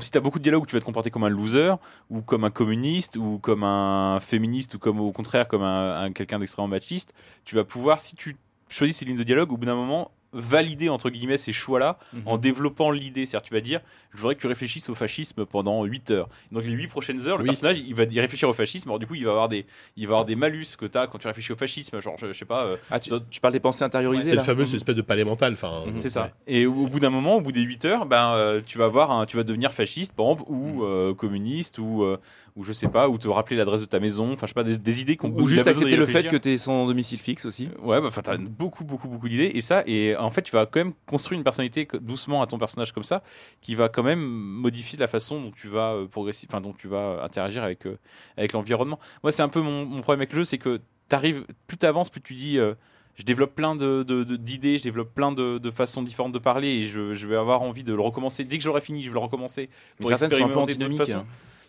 si 0.00 0.10
tu 0.10 0.18
as 0.18 0.20
beaucoup 0.20 0.38
de 0.38 0.42
dialogues 0.42 0.66
tu 0.66 0.74
vas 0.76 0.80
te 0.80 0.84
comporter 0.84 1.10
comme 1.10 1.24
un 1.24 1.28
loser, 1.28 1.74
ou 2.10 2.22
comme 2.22 2.44
un 2.44 2.50
communiste, 2.50 3.16
ou 3.16 3.38
comme 3.38 3.64
un 3.64 4.18
féministe, 4.20 4.74
ou 4.74 4.78
comme 4.78 5.00
au 5.00 5.12
contraire 5.12 5.46
comme 5.46 5.62
un, 5.62 6.02
un- 6.04 6.12
quelqu'un 6.12 6.38
d'extrêmement 6.38 6.68
machiste, 6.68 7.12
tu 7.44 7.54
vas 7.54 7.64
pouvoir, 7.64 8.00
si 8.00 8.16
tu 8.16 8.36
choisis 8.68 8.96
ces 8.96 9.04
lignes 9.04 9.18
de 9.18 9.22
dialogue, 9.24 9.52
au 9.52 9.56
bout 9.56 9.66
d'un 9.66 9.74
moment, 9.74 10.10
valider 10.34 10.88
entre 10.88 11.10
guillemets 11.10 11.38
ces 11.38 11.52
choix-là 11.52 11.98
Mhm. 12.12 12.22
en 12.26 12.38
développant 12.38 12.90
l'idée. 12.90 13.24
C'est-à-dire, 13.26 13.46
tu 13.48 13.54
vas 13.54 13.60
dire, 13.60 13.80
je 14.12 14.18
voudrais 14.18 14.34
que 14.34 14.40
tu 14.40 14.46
réfléchisses 14.46 14.88
au 14.88 14.94
fascisme 14.94 15.44
pendant 15.46 15.84
8 15.84 16.10
heures. 16.10 16.28
Donc, 16.52 16.64
les 16.64 16.72
8 16.72 16.88
prochaines 16.88 17.26
heures, 17.26 17.36
le 17.38 17.44
Oui. 17.44 17.50
personnage, 17.50 17.78
il 17.78 17.94
va 17.94 18.04
y 18.04 18.20
réfléchir 18.20 18.48
au 18.48 18.52
fascisme. 18.52 18.88
Alors, 18.90 18.98
du 18.98 19.06
coup, 19.06 19.14
il 19.14 19.24
va 19.24 19.30
avoir 19.30 19.48
des, 19.48 19.64
il 19.96 20.06
va 20.06 20.14
avoir 20.14 20.24
des 20.24 20.36
malus 20.36 20.76
que 20.78 20.86
tu 20.86 20.98
as 20.98 21.06
quand 21.06 21.18
tu 21.18 21.26
réfléchis 21.26 21.52
au 21.52 21.56
fascisme. 21.56 22.00
Genre, 22.00 22.16
je, 22.18 22.26
je 22.28 22.32
sais 22.32 22.44
pas, 22.44 22.64
euh, 22.64 22.76
Ah, 22.90 23.00
tu, 23.00 23.10
tu 23.30 23.40
parles 23.40 23.52
des 23.54 23.60
pensées 23.60 23.84
intériorisées 23.84 24.30
C'est 24.30 24.36
le 24.36 24.42
fameux 24.42 24.66
cette 24.66 24.76
espèce 24.76 24.96
de 24.96 25.02
palais 25.02 25.24
mental. 25.24 25.52
Enfin, 25.54 25.84
Mhm. 25.86 25.96
c'est 25.96 26.10
ça. 26.10 26.30
Et 26.46 26.66
au, 26.66 26.86
bout 26.86 27.00
d'un 27.00 27.10
moment, 27.10 27.36
au 27.36 27.40
bout 27.40 27.52
des 27.52 27.62
8 27.62 27.84
heures, 27.84 28.06
ben, 28.06 28.34
euh, 28.34 28.60
tu 28.66 28.78
vas 28.78 28.88
voir, 28.88 29.10
un- 29.10 29.26
tu 29.26 29.36
vas 29.36 29.42
devenir 29.44 29.72
fasciste, 29.72 30.12
par 30.12 30.26
exemple, 30.26 30.42
ou 30.48 30.84
euh, 30.84 31.14
communiste, 31.14 31.78
ou, 31.78 32.02
euh, 32.02 32.18
ou 32.56 32.62
je 32.62 32.72
sais 32.72 32.86
pas, 32.88 33.08
ou 33.08 33.18
te 33.18 33.26
rappeler 33.26 33.56
l'adresse 33.56 33.80
de 33.80 33.86
ta 33.86 33.98
maison. 33.98 34.32
Enfin, 34.32 34.46
je 34.46 34.50
sais 34.50 34.54
pas, 34.54 34.62
des, 34.62 34.78
des 34.78 35.00
idées 35.00 35.16
qu'on 35.16 35.30
Ou 35.30 35.46
juste 35.48 35.66
accepter 35.66 35.96
le 35.96 36.06
fait 36.06 36.28
que 36.28 36.36
t'es 36.36 36.56
sans 36.56 36.86
domicile 36.86 37.18
fixe 37.18 37.44
aussi. 37.46 37.68
Ouais, 37.82 38.00
bah, 38.00 38.10
t'as 38.22 38.36
beaucoup, 38.36 38.84
beaucoup, 38.84 39.08
beaucoup 39.08 39.28
d'idées. 39.28 39.50
Et 39.54 39.60
ça, 39.60 39.82
et 39.86 40.16
en 40.16 40.30
fait, 40.30 40.42
tu 40.42 40.52
vas 40.52 40.64
quand 40.66 40.78
même 40.78 40.92
construire 41.06 41.36
une 41.38 41.42
personnalité 41.44 41.88
doucement 42.00 42.42
à 42.42 42.46
ton 42.46 42.56
personnage 42.58 42.92
comme 42.92 43.02
ça, 43.02 43.22
qui 43.60 43.74
va 43.74 43.88
quand 43.88 44.04
même 44.04 44.20
modifier 44.22 44.96
la 44.98 45.08
façon 45.08 45.40
dont 45.40 45.50
tu 45.50 45.66
vas 45.66 45.94
euh, 45.94 46.06
progresser, 46.06 46.46
enfin, 46.48 46.60
dont 46.60 46.72
tu 46.72 46.86
vas 46.86 47.22
interagir 47.24 47.64
avec, 47.64 47.86
euh, 47.86 47.98
avec 48.36 48.52
l'environnement. 48.52 49.00
Moi, 49.24 49.32
c'est 49.32 49.42
un 49.42 49.48
peu 49.48 49.60
mon, 49.60 49.84
mon 49.84 50.00
problème 50.02 50.20
avec 50.20 50.32
le 50.32 50.38
jeu, 50.38 50.44
c'est 50.44 50.58
que 50.58 50.80
t'arrives, 51.08 51.44
plus 51.66 51.76
t'avances, 51.76 52.08
plus 52.08 52.20
tu 52.20 52.34
dis, 52.34 52.58
euh, 52.58 52.74
je 53.16 53.24
développe 53.24 53.54
plein 53.56 53.74
de, 53.74 54.04
de- 54.04 54.22
de- 54.22 54.36
d'idées, 54.36 54.78
je 54.78 54.84
développe 54.84 55.12
plein 55.12 55.32
de, 55.32 55.58
de 55.58 55.70
façons 55.72 56.02
différentes 56.02 56.32
de 56.32 56.38
parler, 56.38 56.68
et 56.68 56.86
je, 56.86 57.14
je 57.14 57.26
vais 57.26 57.36
avoir 57.36 57.62
envie 57.62 57.82
de 57.82 57.92
le 57.94 58.00
recommencer. 58.00 58.44
Dès 58.44 58.58
que 58.58 58.62
j'aurai 58.64 58.80
fini, 58.80 59.02
je 59.02 59.08
vais 59.08 59.14
le 59.14 59.18
recommencer. 59.20 59.70
Mais 59.98 60.06
certaines 60.18 60.30
sont 60.38 60.44
un 60.44 60.48
peu 60.48 60.60
antinomiques. 60.84 60.98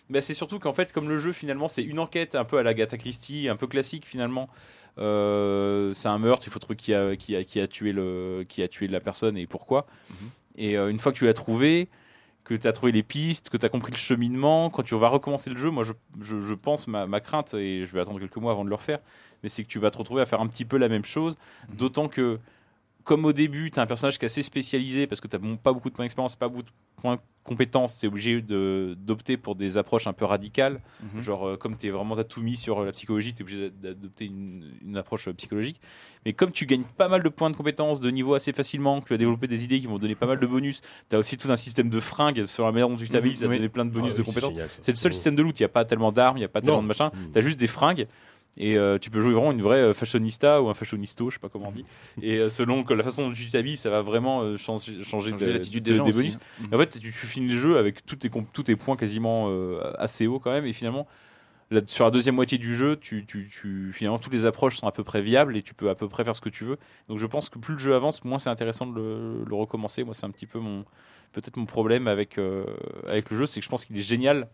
Bah, 0.09 0.21
c'est 0.21 0.33
surtout 0.35 0.59
qu'en 0.59 0.73
fait, 0.73 0.91
comme 0.93 1.09
le 1.09 1.17
jeu 1.19 1.31
finalement, 1.31 1.67
c'est 1.67 1.83
une 1.83 1.99
enquête 1.99 2.35
un 2.35 2.45
peu 2.45 2.57
à 2.57 2.63
la 2.63 2.73
Gata 2.73 2.97
Christie, 2.97 3.47
un 3.49 3.55
peu 3.55 3.67
classique 3.67 4.05
finalement. 4.05 4.49
Euh, 4.97 5.91
c'est 5.93 6.07
un 6.07 6.17
meurtre, 6.19 6.47
il 6.47 6.51
faut 6.51 6.59
trouver 6.59 6.75
qui 6.77 6.93
a, 6.93 7.15
qui 7.15 7.35
a, 7.35 7.43
qui 7.43 7.59
a 7.59 7.67
tué 7.67 7.91
le, 7.91 8.45
qui 8.47 8.61
a 8.63 8.67
tué 8.67 8.87
la 8.87 8.99
personne 8.99 9.37
et 9.37 9.47
pourquoi. 9.47 9.85
Mhm. 10.09 10.15
Et 10.57 10.77
euh, 10.77 10.89
une 10.89 10.99
fois 10.99 11.11
que 11.11 11.17
tu 11.17 11.25
l'as 11.25 11.33
trouvé, 11.33 11.89
que 12.43 12.53
tu 12.53 12.67
as 12.67 12.71
trouvé 12.71 12.91
les 12.91 13.03
pistes, 13.03 13.49
que 13.49 13.57
tu 13.57 13.65
as 13.65 13.69
compris 13.69 13.91
le 13.91 13.97
cheminement, 13.97 14.69
quand 14.69 14.83
tu 14.83 14.95
vas 14.95 15.09
recommencer 15.09 15.49
le 15.49 15.57
jeu, 15.57 15.69
moi 15.69 15.83
je, 15.83 15.93
je, 16.21 16.39
je 16.39 16.53
pense, 16.53 16.87
ma, 16.87 17.07
ma 17.07 17.19
crainte, 17.19 17.53
et 17.55 17.85
je 17.85 17.91
vais 17.91 17.99
attendre 17.99 18.19
quelques 18.19 18.37
mois 18.37 18.51
avant 18.51 18.63
de 18.63 18.69
le 18.69 18.75
refaire, 18.75 18.99
mais 19.43 19.49
c'est 19.49 19.63
que 19.63 19.67
tu 19.67 19.79
vas 19.79 19.91
te 19.91 19.97
retrouver 19.97 20.21
à 20.21 20.25
faire 20.25 20.39
un 20.39 20.47
petit 20.47 20.65
peu 20.65 20.77
la 20.77 20.87
même 20.87 21.05
chose, 21.05 21.35
Mhm. 21.69 21.75
d'autant 21.77 22.07
que 22.07 22.39
comme 23.05 23.23
au 23.23 23.31
début, 23.33 23.71
tu 23.71 23.79
as 23.79 23.83
un 23.83 23.85
personnage 23.85 24.17
qui 24.19 24.25
est 24.25 24.27
assez 24.27 24.41
spécialisé 24.43 25.07
parce 25.07 25.21
que 25.21 25.27
tu 25.27 25.37
n'as 25.37 25.55
pas 25.57 25.71
beaucoup 25.71 25.89
de 25.89 25.95
points 25.95 26.03
d'expérience, 26.05 26.35
pas 26.35 26.49
beaucoup 26.49 26.63
de 26.63 26.71
points 26.97 27.15
de 27.15 27.21
compétences, 27.43 27.99
tu 27.99 28.07
es 28.07 28.09
obligé 28.09 28.41
de- 28.41 28.95
d'opter 28.99 29.37
pour 29.37 29.53
des 29.55 29.77
approches 29.77 30.07
un 30.07 30.13
peu 30.13 30.25
radicales. 30.25 30.81
Mhm. 31.13 31.21
Genre, 31.21 31.47
euh, 31.49 31.55
comme 31.57 31.77
tu 31.77 31.85
es 31.85 31.91
vraiment 31.91 32.15
t'as 32.15 32.23
tout 32.23 32.41
mis 32.41 32.57
sur 32.57 32.79
euh, 32.81 32.85
la 32.85 32.91
psychologie, 32.91 33.33
tu 33.35 33.39
es 33.39 33.43
obligé 33.43 33.69
d'a- 33.69 33.89
d'adopter 33.89 34.25
une, 34.25 34.71
une 34.83 34.97
approche 34.97 35.27
euh, 35.27 35.33
psychologique. 35.33 35.79
Mais 36.25 36.33
comme 36.33 36.51
tu 36.51 36.65
gagnes 36.65 36.81
pas 36.97 37.07
mal 37.07 37.21
de 37.21 37.29
points 37.29 37.51
de 37.51 37.55
compétences, 37.55 38.01
de 38.01 38.09
niveau 38.09 38.33
assez 38.33 38.51
facilement, 38.53 38.99
que 38.99 39.05
tu 39.07 39.13
vas 39.13 39.17
développer 39.19 39.45
des 39.47 39.63
idées 39.63 39.79
qui 39.79 39.85
vont 39.85 39.99
donner 39.99 40.15
pas 40.15 40.25
mal 40.25 40.39
de 40.39 40.47
bonus, 40.47 40.81
tu 41.07 41.15
as 41.15 41.19
aussi 41.19 41.37
tout 41.37 41.51
un 41.51 41.55
système 41.55 41.89
de 41.91 41.99
fringues 41.99 42.45
sur 42.45 42.65
la 42.65 42.71
manière 42.71 42.89
dont 42.89 42.95
tu 42.97 43.07
t'habilles, 43.07 43.35
ça 43.35 43.45
oui. 43.47 43.57
donner 43.57 43.69
plein 43.69 43.85
de 43.85 43.91
bonus 43.91 44.13
Ah 44.15 44.17
de 44.17 44.21
oui, 44.21 44.25
compétences. 44.25 44.79
C'est 44.81 44.91
le 44.93 44.95
seul 44.97 45.09
Mhm. 45.11 45.13
système 45.13 45.35
de 45.35 45.43
loot, 45.43 45.59
il 45.59 45.61
n'y 45.61 45.65
a 45.65 45.69
pas 45.69 45.85
tellement 45.85 46.11
d'armes, 46.11 46.37
il 46.37 46.39
n'y 46.41 46.45
a 46.45 46.49
pas 46.49 46.61
tellement 46.61 46.77
Non. 46.77 46.83
de 46.83 46.87
machin, 46.87 47.11
Mhm. 47.13 47.31
tu 47.33 47.37
as 47.37 47.41
juste 47.41 47.59
des 47.59 47.67
fringues. 47.67 48.07
Et 48.57 48.77
euh, 48.77 48.97
tu 48.97 49.09
peux 49.09 49.19
jouer 49.19 49.33
vraiment 49.33 49.51
une 49.51 49.61
vraie 49.61 49.81
euh, 49.81 49.93
fashionista 49.93 50.61
ou 50.61 50.69
un 50.69 50.73
fashionisto, 50.73 51.29
je 51.29 51.35
sais 51.35 51.39
pas 51.39 51.49
comment 51.49 51.67
on 51.67 51.71
dit. 51.71 51.85
Et 52.21 52.37
euh, 52.37 52.49
selon 52.49 52.83
que 52.85 52.93
la 52.93 53.03
façon 53.03 53.27
dont 53.27 53.33
tu 53.33 53.45
t'habilles, 53.49 53.75
ça 53.75 53.89
va 53.89 54.01
vraiment 54.01 54.41
euh, 54.43 54.55
changer, 54.55 55.03
changer, 55.03 55.31
Changer 55.31 55.45
de- 55.47 55.51
l'attitude 55.51 55.83
de- 55.83 55.91
des 55.91 55.95
gens 55.97 56.05
des 56.05 56.09
aussi. 56.11 56.21
bonus. 56.29 56.39
Et 56.71 56.75
en 56.75 56.77
fait, 56.77 56.89
tu, 56.99 56.99
tu 56.99 57.11
finis 57.11 57.49
le 57.49 57.57
jeu 57.57 57.77
avec 57.77 58.05
tous 58.05 58.15
tes, 58.15 58.29
comp- 58.29 58.47
tous 58.53 58.63
tes 58.63 58.75
points 58.77 58.95
quasiment 58.95 59.49
assez 59.97 60.25
hauts 60.27 60.39
quand 60.39 60.51
même. 60.51 60.65
Et 60.65 60.71
finalement, 60.73 61.05
sur 61.87 62.05
la 62.05 62.11
deuxième 62.11 62.35
moitié 62.35 62.57
du 62.57 62.75
jeu, 62.77 62.95
tu, 62.95 63.25
tu, 63.25 63.49
tu- 63.49 63.91
finalement, 63.91 64.19
toutes 64.19 64.31
les 64.33 64.45
approches 64.45 64.77
sont 64.77 64.87
à 64.87 64.91
peu 64.93 65.03
près 65.03 65.21
viables 65.21 65.57
et 65.57 65.61
tu 65.63 65.73
peux 65.73 65.89
à 65.89 65.95
peu 65.95 66.07
près 66.07 66.23
faire 66.23 66.35
ce 66.35 66.41
que 66.41 66.49
tu 66.49 66.63
veux. 66.63 66.77
Donc 67.09 67.17
je 67.17 67.25
pense 67.25 67.49
que 67.49 67.59
plus 67.59 67.73
le 67.73 67.79
jeu 67.79 67.93
avance, 67.95 68.23
moins 68.23 68.39
c'est 68.39 68.49
intéressant 68.51 68.85
de 68.85 68.95
le, 68.95 69.43
le 69.43 69.55
recommencer. 69.55 70.03
Moi, 70.05 70.13
c'est 70.13 70.25
un 70.25 70.31
petit 70.31 70.45
peu 70.47 70.59
mon 70.59 70.85
peut-être 71.33 71.57
mon 71.57 71.65
problème 71.65 72.07
avec, 72.07 72.39
avec 73.07 73.29
le 73.31 73.37
jeu, 73.37 73.45
c'est 73.45 73.59
que 73.59 73.65
je 73.65 73.69
pense 73.69 73.83
qu'il 73.83 73.97
est 73.97 74.01
génial 74.01 74.47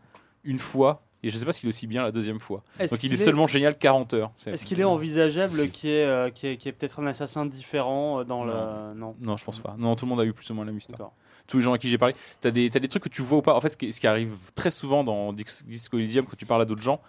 une 0.44 0.58
fois 0.58 1.04
et 1.24 1.30
je 1.30 1.38
sais 1.38 1.46
pas 1.46 1.54
s'il 1.54 1.68
est 1.68 1.70
aussi 1.70 1.88
bien 1.88 2.04
la 2.04 2.12
deuxième 2.12 2.40
fois. 2.40 2.64
Donc 2.80 3.04
il 3.04 3.14
est 3.14 3.18
seulement 3.18 3.48
génial 3.48 3.78
40 3.78 4.14
heures. 4.16 4.32
Est-ce 4.46 4.66
qu'il 4.66 4.80
est 4.80 4.84
envisageable 4.86 5.70
qu'il 5.72 5.90
y 5.90 5.94
ait, 5.94 6.06
euh, 6.06 6.30
ait- 6.44 6.54
ait 6.66 6.72
peut-être 6.72 7.00
un 7.00 7.06
assassin 7.08 7.46
différent 7.46 8.20
euh, 8.20 8.24
dans 8.24 8.44
le. 8.44 8.54
Non. 8.96 9.16
Non, 9.22 9.38
je 9.38 9.44
pense 9.46 9.60
pas. 9.60 9.76
Non, 9.78 9.96
tout 9.96 10.06
le 10.06 10.10
monde 10.10 10.22
a 10.22 10.26
eu 10.26 10.34
plus 10.34 10.50
ou 10.50 10.54
moins 10.54 10.66
la 10.66 10.72
même 10.72 10.80
histoire. 10.80 11.12
Tous 11.48 11.58
les 11.58 11.64
gens 11.64 11.74
à 11.74 11.78
qui 11.78 11.90
j'ai 11.90 11.98
parlé, 11.98 12.16
t'as 12.40 12.52
des, 12.52 12.70
t'as 12.70 12.80
des 12.80 12.88
trucs 12.88 13.04
que 13.04 13.10
tu 13.10 13.22
vois 13.22 13.40
ou 13.40 13.42
pas? 13.42 13.56
En 13.56 13.62
fait, 13.62 13.70
ce 13.70 13.78
qui, 13.78 13.92
ce 13.92 14.00
qui 14.00 14.08
arrive 14.08 14.34
très 14.56 14.72
souvent 14.72 15.04
dans 15.04 15.34
Disco 15.34 15.98
Elysium 15.98 16.26
quand 16.26 16.36
tu 16.38 16.46
parles 16.46 16.62
à 16.62 16.66
d'autres 16.66 16.82
gens, 16.84 17.02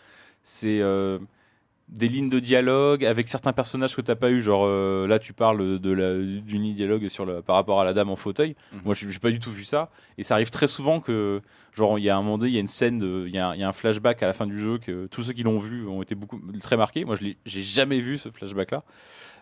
c'est 0.43 0.81
euh, 0.81 1.19
des 1.93 2.09
lignes 2.09 2.29
de 2.31 2.41
dialogue 2.41 3.05
avec 3.05 3.29
certains 3.29 3.53
personnages 3.53 3.95
que 3.95 4.01
t'as 4.01 4.15
pas 4.15 4.31
eu. 4.31 4.41
Genre 4.43 4.65
euh, 4.67 5.07
là, 5.07 5.19
tu 5.19 5.33
parles 5.33 5.79
de 5.79 5.91
la, 5.93 6.15
ligne 6.17 6.73
de 6.73 6.77
dialogue 6.77 7.09
sur 7.09 7.27
le, 7.27 7.43
par 7.43 7.57
rapport 7.57 7.81
à 7.81 7.85
la 7.85 7.93
dame 7.93 8.09
en 8.11 8.17
fauteuil. 8.17 8.57
Mhm. 8.73 8.81
Moi, 8.85 8.95
j'ai 8.95 9.19
pas 9.19 9.31
du 9.31 9.39
tout 9.39 9.51
vu 9.51 9.65
ça. 9.65 9.89
Et 10.19 10.23
ça 10.23 10.35
arrive 10.35 10.51
très 10.51 10.67
souvent 10.67 11.01
que, 11.01 11.43
genre, 11.75 11.99
il 11.99 12.05
y 12.05 12.11
a 12.11 12.17
un 12.17 12.23
moment 12.23 12.39
donné, 12.39 12.51
il 12.51 12.55
y 12.55 12.59
a 12.59 12.61
une 12.61 12.67
scène, 12.69 12.99
de- 12.99 13.25
il 13.27 13.35
y, 13.35 13.39
a 13.39 13.49
un- 13.49 13.55
il 13.55 13.61
y 13.61 13.63
a 13.65 13.69
un 13.69 13.73
flashback 13.73 14.23
à 14.23 14.27
la 14.27 14.33
fin 14.33 14.47
du 14.47 14.59
jeu 14.59 14.79
que 14.79 15.07
tous 15.07 15.23
ceux 15.23 15.33
qui 15.33 15.43
l'ont 15.43 15.59
vu 15.59 15.87
ont 15.87 16.03
été 16.03 16.15
beaucoup 16.15 16.41
très 16.63 16.77
marqués. 16.77 17.05
Moi, 17.05 17.17
je 17.17 17.25
l'ai, 17.25 17.37
j'ai 17.45 17.63
jamais 17.63 18.01
vu 18.01 18.17
ce 18.19 18.31
flashback-là. 18.31 18.79
Euh, 18.79 18.83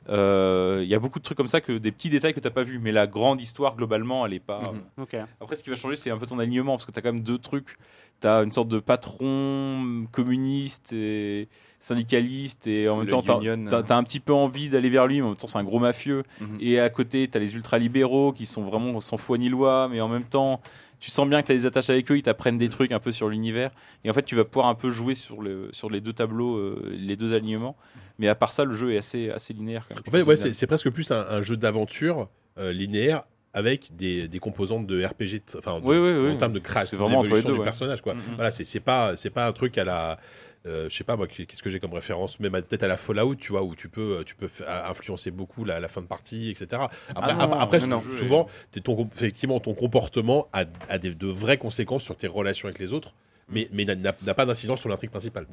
Il 0.08 0.88
y 0.88 0.94
a 0.94 0.98
beaucoup 0.98 1.18
de 1.18 1.24
trucs 1.24 1.36
comme 1.36 1.48
ça 1.48 1.60
que 1.60 1.72
des 1.72 1.92
petits 1.92 2.10
détails 2.10 2.34
que 2.34 2.40
t'as 2.40 2.50
pas 2.50 2.62
vu, 2.62 2.78
mais 2.78 2.92
la 2.92 3.06
grande 3.06 3.40
histoire 3.40 3.76
globalement, 3.76 4.26
elle 4.26 4.34
est 4.34 4.40
pas. 4.40 4.72
Mhm. 4.96 5.26
Après, 5.40 5.56
ce 5.56 5.62
qui 5.62 5.70
va 5.70 5.76
changer, 5.76 5.96
c'est 5.96 6.10
un 6.10 6.18
peu 6.18 6.26
ton 6.26 6.38
alignement, 6.38 6.72
parce 6.72 6.86
que 6.86 6.92
tu 6.92 6.98
as 6.98 7.02
quand 7.02 7.12
même 7.12 7.22
deux 7.22 7.38
trucs. 7.38 7.78
Tu 8.20 8.26
as 8.26 8.42
une 8.42 8.52
sorte 8.52 8.68
de 8.68 8.78
patron 8.78 10.06
communiste 10.12 10.92
et 10.92 11.48
syndicaliste, 11.80 12.66
et 12.66 12.88
en 12.88 12.96
même 12.96 13.06
Le 13.06 13.10
temps, 13.10 13.22
tu 13.22 13.30
as, 13.30 13.36
euh. 13.36 13.84
un 13.88 14.04
petit 14.04 14.20
peu 14.20 14.34
envie 14.34 14.68
d'aller 14.68 14.90
vers 14.90 15.06
lui, 15.06 15.16
mais 15.16 15.22
en 15.22 15.28
même 15.28 15.36
temps, 15.36 15.46
c'est 15.46 15.58
un 15.58 15.64
gros 15.64 15.78
mafieux. 15.78 16.24
Mhm. 16.40 16.58
Et 16.60 16.78
à 16.78 16.90
côté, 16.90 17.26
tu 17.28 17.36
as 17.36 17.40
les 17.40 17.54
ultralibéraux 17.54 18.32
qui 18.32 18.46
sont 18.46 18.62
vraiment 18.62 19.00
sans 19.00 19.16
foi 19.16 19.38
ni 19.38 19.48
loi, 19.48 19.88
mais 19.90 20.00
en 20.00 20.08
même 20.08 20.24
temps, 20.24 20.60
tu 21.00 21.10
sens 21.10 21.26
bien 21.26 21.40
que 21.40 21.46
tu 21.46 21.52
as 21.52 21.54
des 21.54 21.66
attaches 21.66 21.88
avec 21.88 22.10
eux, 22.10 22.18
ils 22.18 22.22
t'apprennent 22.22 22.58
des 22.58 22.68
trucs 22.68 22.92
un 22.92 22.98
peu 22.98 23.10
sur 23.10 23.30
l'univers. 23.30 23.70
Et 24.04 24.10
en 24.10 24.12
fait, 24.12 24.22
tu 24.22 24.36
vas 24.36 24.44
pouvoir 24.44 24.68
un 24.68 24.74
peu 24.74 24.90
jouer 24.90 25.14
sur, 25.14 25.40
le, 25.40 25.70
sur 25.72 25.88
les 25.88 26.02
deux 26.02 26.12
tableaux, 26.12 26.56
euh, 26.56 26.92
les 26.92 27.16
deux 27.16 27.32
alignements. 27.32 27.76
Mais 28.20 28.28
à 28.28 28.36
part 28.36 28.52
ça, 28.52 28.65
le 28.65 28.74
jeu 28.74 28.92
est 28.92 28.99
assez, 28.99 29.31
assez 29.31 29.52
linéaire. 29.52 29.86
Quand 29.89 29.97
même. 29.97 30.05
En 30.07 30.10
fait, 30.26 30.42
ouais, 30.44 30.52
c'est 30.52 30.66
presque 30.68 30.90
plus 30.90 31.10
un, 31.10 31.26
un 31.28 31.42
jeu 31.42 31.57
d'aventure 31.57 32.28
euh, 32.58 32.73
linéaire 32.73 33.23
avec 33.52 33.97
des, 33.97 34.28
des 34.28 34.39
composantes 34.39 34.86
de 34.86 35.05
RPG, 35.05 35.42
enfin, 35.58 35.81
Oui, 35.82 35.97
oui, 35.99 36.10
oui. 36.12 36.31
en 36.31 36.36
termes 36.36 36.52
de 36.52 36.60
création, 36.60 36.99
d'évolution 37.08 37.50
du 37.52 37.58
ouais. 37.58 37.65
personnage, 37.65 38.00
quoi. 38.00 38.15
Mhm. 38.15 38.20
Voilà, 38.36 38.52
c'est 38.52 38.65
c'est 38.65 38.78
pas, 38.78 39.16
c'est 39.16 39.31
pas 39.31 39.44
un 39.49 39.52
truc 39.52 39.76
à 39.76 39.82
la, 39.84 40.20
euh, 40.66 40.89
je 40.89 40.94
sais 40.94 41.02
pas 41.02 41.16
moi, 41.16 41.26
qu'est-ce 41.26 41.60
que 41.60 41.68
j'ai 41.68 41.81
comme 41.81 41.92
référence, 41.94 42.39
même 42.39 42.52
peut-être 42.52 42.84
à 42.84 42.89
la 42.89 42.97
Fallout, 42.97 43.34
tu 43.34 43.50
vois, 43.50 43.65
où 43.65 43.74
tu 43.74 43.89
peux, 43.89 44.23
tu 44.24 44.36
peux 44.36 44.49
influencer 44.68 45.32
beaucoup 45.32 45.65
la, 45.65 45.81
la 45.81 45.89
fin 45.89 46.00
de 46.00 46.07
partie, 46.07 46.50
etc. 46.50 46.82
Après, 47.16 47.32
Ah 47.32 47.34
non, 47.34 47.40
après, 47.55 47.58
après, 47.60 47.78
non, 47.81 47.86
non. 47.89 48.00
sou- 48.02 48.10
souvent, 48.10 48.47
t'es 48.70 48.81
ton, 48.81 49.08
effectivement, 49.16 49.58
ton 49.58 49.74
comportement 49.74 50.47
a, 50.52 50.65
a 50.89 50.99
des, 50.99 51.12
de 51.12 51.26
vraies 51.26 51.58
conséquences 51.58 52.05
sur 52.05 52.15
tes 52.16 52.28
relations 52.28 52.68
avec 52.68 52.78
les 52.78 52.92
autres. 52.92 53.15
Mais, 53.52 53.68
mais 53.72 53.84
n'a- 53.84 54.12
pas 54.12 54.46
d'incidence 54.46 54.80
sur 54.80 54.88
l'intrigue 54.88 55.10
principale. 55.10 55.46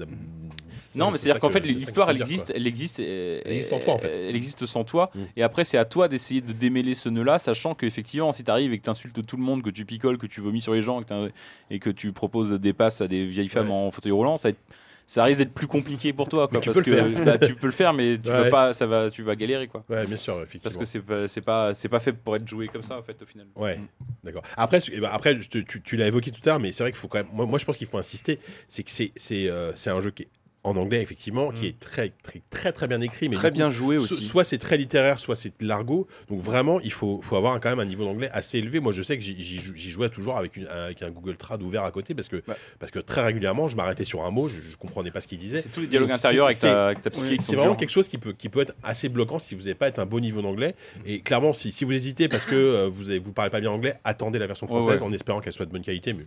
Non, 0.95 1.11
mais 1.11 1.17
C'est 1.17 1.23
c'est-à-dire 1.25 1.39
qu'en 1.41 1.47
que- 1.47 1.53
fait, 1.53 1.59
l'histoire, 1.61 2.09
elle 2.09 2.19
existe, 2.21 2.51
elle 2.55 2.65
existe, 2.67 2.99
euh, 2.99 3.41
Elle 3.45 3.53
existe 3.53 3.69
sans 3.71 3.79
toi, 3.79 3.93
en 3.93 3.97
fait. 3.99 4.15
Elle 4.29 4.35
existe 4.35 4.65
sans 4.65 4.83
toi. 4.83 5.09
Mm. 5.13 5.19
Et 5.35 5.43
après, 5.43 5.63
c'est 5.63 5.77
à 5.77 5.85
toi 5.85 6.07
d'essayer 6.07 6.41
de 6.41 6.53
démêler 6.53 6.95
ce 6.95 7.09
nœud-là, 7.09 7.37
sachant 7.39 7.75
qu'effectivement, 7.75 8.31
si 8.31 8.43
tu 8.43 8.51
arrives 8.51 8.71
et 8.73 8.77
que 8.79 8.83
tu 8.83 8.89
insultes 8.89 9.25
tout 9.25 9.37
le 9.37 9.43
monde, 9.43 9.61
que 9.63 9.69
tu 9.69 9.85
picoles, 9.85 10.17
que 10.17 10.27
tu 10.27 10.41
vomis 10.41 10.61
sur 10.61 10.73
les 10.73 10.81
gens, 10.81 11.01
que 11.03 11.29
et 11.69 11.79
que 11.79 11.89
tu 11.89 12.13
proposes 12.13 12.51
des 12.53 12.73
passes 12.73 13.01
à 13.01 13.07
des 13.07 13.25
vieilles 13.25 13.49
femmes 13.49 13.71
en 13.71 13.91
fauteuil 13.91 14.11
roulant, 14.11 14.37
ça, 14.37 14.47
va 14.49 14.51
être- 14.51 14.59
ça 15.07 15.23
risque 15.23 15.39
d'être 15.39 15.53
plus 15.53 15.67
compliqué 15.67 16.11
pour 16.13 16.27
toi. 16.27 16.47
Quoi, 16.47 16.59
tu 16.59 16.69
parce 16.69 16.83
peux 16.83 16.91
le 16.91 17.07
que 17.07 17.15
faire. 17.15 17.25
bah, 17.25 17.37
tu 17.47 17.55
peux 17.55 17.65
le 17.67 17.71
faire, 17.73 17.93
mais 17.93 18.17
tu 18.17 18.29
Ouais. 18.29 18.43
vas 18.43 18.49
pas, 18.49 18.73
ça 18.73 18.85
va, 18.85 19.09
tu 19.09 19.23
vas 19.23 19.35
galérer. 19.35 19.67
Quoi. 19.67 19.83
Ouais, 19.89 20.05
bien 20.05 20.17
sûr, 20.17 20.35
effectivement. 20.43 20.61
Parce 20.63 20.77
que 20.77 20.83
c'est 20.85 20.99
pas, 21.01 21.27
c'est 21.27 21.41
pas, 21.41 21.73
c'est 21.73 21.89
pas 21.89 21.99
fait 21.99 22.11
pour 22.13 22.35
être 22.35 22.47
joué 22.47 22.67
comme 22.67 22.81
ça, 22.83 22.97
en 22.99 23.01
fait, 23.01 23.19
au 23.21 23.25
final. 23.25 23.47
Ouais, 23.55 23.79
d'accord. 24.23 24.43
Après, 24.57 24.79
eh 24.91 24.99
ben, 24.99 25.09
après 25.11 25.39
tu, 25.39 25.63
tu 25.65 25.95
l'as 25.97 26.07
évoqué 26.07 26.29
tout 26.31 26.41
à 26.45 26.49
l'heure, 26.49 26.59
mais 26.59 26.73
c'est 26.73 26.83
vrai 26.83 26.91
qu'il 26.91 26.99
faut 26.99 27.07
quand 27.07 27.19
même. 27.19 27.29
Moi, 27.33 27.45
moi, 27.45 27.57
je 27.57 27.65
pense 27.65 27.77
qu'il 27.77 27.87
faut 27.87 27.97
insister. 27.97 28.39
C'est 28.67 28.83
que 28.83 28.91
c'est 28.91 29.11
c'est 29.15 29.49
euh, 29.49 29.71
c'est 29.75 29.89
un 29.89 30.01
jeu 30.01 30.11
qui 30.11 30.23
est 30.23 30.27
en 30.67 30.75
anglais 30.77 31.01
effectivement, 31.01 31.51
qui 31.51 31.65
est 31.67 31.79
très 31.79 32.11
très 32.23 32.41
très 32.49 32.71
très 32.71 32.87
bien 32.87 33.01
écrit, 33.01 33.29
mais 33.29 33.35
Très 33.35 33.51
bien 33.51 33.69
joué 33.69 33.97
so- 33.99 34.15
aussi. 34.15 34.23
Soit 34.23 34.43
c'est 34.43 34.57
très 34.57 34.77
littéraire, 34.77 35.19
soit 35.19 35.35
c'est 35.35 35.59
de 35.61 35.67
l'argot. 35.67 36.07
Donc 36.29 36.41
vraiment, 36.41 36.79
il 36.81 36.91
faut 36.91 37.21
faut 37.21 37.35
avoir 37.35 37.59
quand 37.59 37.69
même 37.69 37.79
un 37.79 37.85
niveau 37.85 38.03
d'anglais 38.03 38.29
assez 38.33 38.57
élevé. 38.59 38.79
Moi, 38.79 38.91
je 38.91 39.01
sais 39.03 39.17
que 39.17 39.23
j'y- 39.23 39.41
j'y 39.41 39.57
jou- 39.59 39.73
j'y 39.75 39.89
jouais 39.91 40.09
toujours 40.09 40.37
avec, 40.37 40.57
une, 40.57 40.67
avec 40.67 41.01
un 41.01 41.09
Google 41.09 41.37
Trad 41.37 41.61
ouvert 41.63 41.83
à 41.83 41.91
côté 41.91 42.13
parce 42.13 42.27
que 42.29 42.41
parce 42.79 42.91
que 42.91 42.99
très 42.99 43.21
régulièrement, 43.23 43.67
je 43.67 43.75
m'arrêtais 43.77 44.03
sur 44.05 44.25
un 44.25 44.31
mot, 44.31 44.47
je, 44.47 44.59
je 44.61 44.75
comprenais 44.75 45.11
pas 45.11 45.21
ce 45.21 45.27
qu'il 45.27 45.37
disait. 45.39 45.61
C'est 45.61 45.69
tous 45.69 45.81
les 45.81 45.87
dialogues 45.87 46.09
Donc, 46.09 46.17
intérieurs 46.17 46.49
c'est- 46.53 46.67
avec 46.67 47.01
ta- 47.01 47.09
c'est- 47.11 47.25
avec 47.27 47.41
ta 47.45 47.55
vraiment 47.55 47.75
quelque 47.75 47.89
chose 47.91 48.07
qui 48.07 48.17
peut, 48.17 48.33
qui 48.33 48.49
peut 48.49 48.61
être 48.61 48.73
assez 48.83 49.09
bloquant 49.09 49.39
si 49.39 49.55
vous 49.55 49.61
n'avez 49.61 49.75
pas 49.75 49.87
être 49.87 49.99
un 49.99 50.05
bon 50.05 50.19
niveau 50.19 50.41
d'anglais. 50.41 50.75
Et 51.05 51.21
clairement, 51.21 51.53
si, 51.53 51.71
si 51.71 51.85
vous 51.85 51.93
hésitez 51.93 52.27
parce 52.27 52.45
que 52.45 52.55
euh, 52.55 52.89
vous 52.91 53.05
ne 53.11 53.19
vous 53.19 53.33
parlez 53.33 53.51
pas 53.51 53.59
bien 53.61 53.71
anglais, 53.71 53.95
attendez 54.03 54.39
la 54.39 54.47
version 54.47 54.67
française 54.67 55.01
ouais. 55.01 55.07
en 55.07 55.11
espérant 55.13 55.39
qu'elle 55.39 55.53
soit 55.53 55.65
de 55.65 55.71
bonne 55.71 55.81
qualité. 55.81 56.13
Mais 56.13 56.25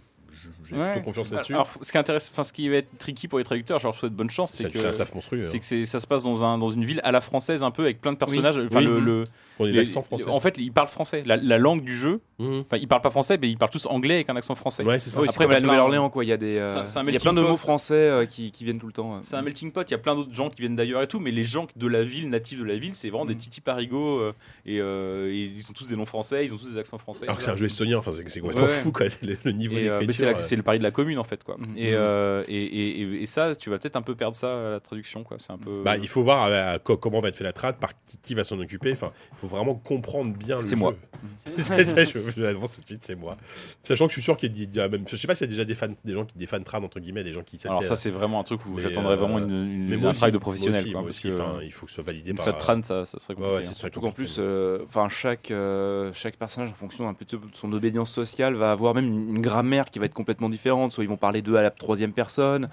j'ai 0.65 0.77
Ouais. 0.77 0.93
plutôt 0.93 1.05
confiance 1.07 1.31
là-dessus. 1.31 1.53
Alors, 1.55 1.69
ce 1.81 1.91
qui 1.93 1.99
intéresse, 1.99 2.31
enfin, 2.33 2.43
ce 2.43 2.53
qui 2.53 2.69
va 2.69 2.77
être 2.77 2.97
tricky 2.99 3.29
pour 3.29 3.39
les 3.39 3.45
traducteurs, 3.45 3.79
je 3.79 3.85
leur 3.85 3.95
souhaite 3.95 4.13
bonne 4.13 4.31
chance, 4.31 4.53
c'est 4.53 4.71
que 4.71 4.79
fait 4.79 4.87
un 4.89 4.93
taf 4.93 5.15
monstrueux, 5.15 5.45
c'est 5.45 5.57
hein. 5.57 5.61
que 5.61 5.85
ça 5.85 5.99
se 6.01 6.07
passe 6.07 6.23
dans 6.23 6.45
un 6.45 6.59
dans 6.59 6.71
une 6.71 6.85
ville 6.85 7.01
à 7.05 7.13
la 7.13 7.21
française 7.21 7.63
un 7.63 7.71
peu 7.71 7.83
avec 7.83 8.01
plein 8.01 8.13
de 8.13 8.19
personnages. 8.19 8.57
Oui. 8.59 8.67
Enfin, 8.71 8.79
Oui. 8.81 8.87
le, 8.87 9.01
le- 9.01 9.25
Pour 9.61 9.67
des 9.73 9.79
accents 9.79 10.03
français. 10.03 10.29
En 10.29 10.41
fait, 10.41 10.57
ils 10.59 10.73
parlent 10.73 10.89
français. 10.89 11.23
La, 11.27 11.37
la 11.37 11.59
langue 11.59 11.85
du 11.85 11.97
jeu. 11.97 12.21
Mhm. 12.39 12.61
Enfin, 12.67 12.77
ils 12.79 12.89
parlent 12.89 13.03
pas 13.03 13.11
français, 13.11 13.39
mais 13.41 13.49
ils 13.51 13.59
parlent 13.59 13.71
tous 13.71 13.87
anglais 13.87 14.15
avec 14.15 14.31
un 14.31 14.37
accent 14.37 14.55
français. 14.55 14.83
Oui, 14.87 14.95
c'est 14.99 15.11
Après, 15.17 15.27
comme 15.27 15.49
t'as 15.49 15.55
la 15.55 15.61
Nouvelle-Orléans, 15.61 16.09
quoi. 16.11 16.25
Il 16.25 16.29
y 16.29 16.33
a 16.33 16.37
des, 16.37 16.57
euh, 16.57 16.67
C'est 16.67 16.79
un- 16.79 16.89
c'est 16.89 16.99
un 16.99 17.03
il 17.03 17.07
y 17.07 17.09
a 17.09 17.13
melting 17.13 17.23
plein 17.23 17.33
de 17.35 17.43
pot. 17.43 17.49
mots 17.49 17.57
français 17.57 17.95
euh, 17.95 18.25
qui, 18.27 18.51
qui 18.53 18.65
viennent 18.65 18.79
tout 18.79 18.87
le 18.87 18.93
temps. 18.93 19.17
euh. 19.17 19.19
C'est 19.21 19.37
un 19.37 19.43
melting 19.43 19.73
pot, 19.73 19.83
il 19.87 19.91
y 19.91 19.95
a 19.95 19.99
plein 19.99 20.15
d'autres 20.15 20.33
gens 20.35 20.49
qui 20.49 20.63
viennent 20.63 20.77
d'ailleurs 20.77 21.03
et 21.03 21.07
tout, 21.07 21.21
mais 21.21 21.31
les 21.31 21.45
gens 21.45 21.67
de 21.77 21.87
la 21.87 22.03
ville, 22.03 22.31
natifs 22.31 22.59
de 22.59 22.65
la 22.65 22.77
ville, 22.77 22.95
c'est 22.95 23.11
vraiment 23.11 23.27
des 23.27 23.37
titi 23.37 23.61
parigots 23.61 24.19
euh, 24.21 24.33
et, 24.65 24.81
euh, 24.81 25.29
et 25.31 25.53
ils 25.55 25.67
ont 25.69 25.73
tous 25.75 25.87
des 25.89 25.97
noms 25.97 26.07
français, 26.07 26.45
ils 26.45 26.55
ont 26.55 26.57
tous 26.57 26.73
des 26.73 26.79
accents 26.79 26.99
français. 26.99 27.25
Alors 27.27 27.37
que 27.37 27.43
c'est 27.43 27.51
un 27.51 27.57
jeu 27.57 27.67
estonien, 27.67 27.99
enfin, 27.99 28.13
c'est 28.13 28.29
c'est 28.31 28.41
complètement 28.41 28.65
Ouais. 28.67 28.73
fou 28.73 28.93
quoi, 28.93 29.07
le, 29.23 29.37
le 29.45 29.53
niveau 29.53 29.75
d'écriture. 29.77 30.41
c'est 30.41 30.55
euh. 30.55 30.57
le 30.57 30.63
pari 30.63 30.79
de 30.79 30.83
la 30.83 30.91
commune 30.91 31.19
en 31.19 31.25
fait 31.25 31.45
quoi. 31.45 31.57
Mhm. 31.59 31.75
Et, 31.77 31.91
euh, 31.93 32.43
et, 32.49 32.63
et, 32.65 33.01
et- 33.03 33.23
et 33.23 33.27
ça, 33.27 33.55
tu 33.55 33.69
vas 33.71 33.79
peut-être 33.79 33.97
un 33.97 34.03
peu 34.03 34.15
perdre 34.15 34.37
ça 34.37 34.69
à 34.69 34.71
la 34.73 34.81
traduction 34.81 35.25
quoi. 35.25 35.37
C'est 35.39 35.53
un 35.53 35.59
peu. 35.59 35.83
Bah, 35.85 35.97
il 35.99 36.09
faut 36.09 36.23
voir 36.23 36.49
co- 36.85 36.97
comment 36.97 37.21
va 37.21 37.29
être 37.29 37.37
fait 37.37 37.45
la 37.45 37.53
trad, 37.53 37.77
par 37.77 37.91
qui, 38.07 38.19
qui 38.19 38.35
va 38.35 38.45
s'en 38.45 38.59
occuper. 38.61 38.93
Enfin, 38.93 39.13
il 39.33 39.37
faut 39.39 39.47
vraiment 39.51 39.75
comprendre 39.75 40.35
bien 40.37 40.57
le 40.57 40.63
C'est 40.63 40.71
jeu. 40.77 40.83
moi. 40.83 40.95
c'est 41.59 41.85
ça, 41.85 42.05
je, 42.05 42.19
je 42.35 42.43
l'annonce 42.43 42.77
tout 42.77 42.81
de 42.81 42.87
suite, 42.87 43.05
c'est 43.05 43.15
moi. 43.15 43.37
Sachant 43.83 44.07
que 44.07 44.11
je 44.11 44.15
suis 44.15 44.23
sûr 44.23 44.39
qu'il 44.39 44.75
y 44.75 44.81
a, 44.81 44.89
même, 44.89 45.05
je 45.07 45.17
sais 45.17 45.27
pas 45.27 45.35
s'il 45.35 45.45
y 45.47 45.49
a 45.49 45.51
déjà 45.51 45.65
des 45.67 45.75
fans, 45.75 45.89
des 46.05 46.15
gens 46.15 46.25
qui, 46.25 46.39
des 46.39 46.47
fans 46.47 46.63
trad 46.63 46.83
entre 46.83 46.99
guillemets, 46.99 47.25
des 47.25 47.35
gens 47.35 47.43
qui 47.43 47.59
Alors 47.67 47.85
ça, 47.85 47.95
c'est 47.95 48.09
vraiment 48.11 48.41
un 48.41 48.45
truc 48.45 48.65
où 48.65 48.79
j'attendrais 48.79 49.13
euh, 49.13 49.17
vraiment 49.17 49.39
une- 49.39 49.51
une- 49.51 49.89
mais 49.89 49.97
un 49.97 49.99
moi 49.99 50.13
travail 50.15 50.33
de 50.33 50.39
professionnel, 50.39 50.73
Moi 50.73 50.81
aussi, 50.83 50.93
quoi, 50.93 51.01
moi 51.03 51.09
parce 51.09 51.17
aussi, 51.19 51.29
que, 51.29 51.35
enfin, 51.35 51.59
il 51.63 51.73
faut 51.73 51.85
que 51.85 51.91
ce 51.93 51.97
soit 51.97 52.05
validé 52.05 52.31
une 52.31 52.37
par. 52.37 52.47
trad 52.47 52.59
trad, 52.59 52.85
ça- 52.87 53.05
ça 53.05 53.19
serait 53.19 53.35
Ouais, 53.35 53.41
ouais, 53.43 53.47
compliqué, 53.49 53.65
c'est 53.65 53.71
hein. 53.71 53.75
Surtout 53.81 54.01
qu'en 54.01 54.07
compliqué. 54.09 54.33
plus, 54.33 54.37
euh, 54.39 54.79
enfin 54.87 55.09
chaque 55.11 55.51
euh, 55.51 56.11
chaque 56.15 56.37
personnage 56.37 56.71
en 56.71 56.75
fonction 56.75 57.07
un 57.09 57.13
peu 57.15 57.27
de 57.27 57.39
son 57.53 57.71
obédience 57.73 58.11
sociale 58.11 58.55
va 58.55 58.73
avoir 58.73 58.95
même 58.95 59.07
une, 59.07 59.29
une 59.37 59.43
grammaire 59.43 59.91
qui 59.91 59.99
va 59.99 60.07
être 60.07 60.15
complètement 60.15 60.49
différente. 60.49 60.93
Soit 60.93 61.05
ils 61.05 61.09
vont 61.11 61.19
parler 61.19 61.43
d'eux 61.43 61.57
à 61.57 61.63
la 61.63 61.71
troisième 61.71 62.13
personne. 62.13 62.69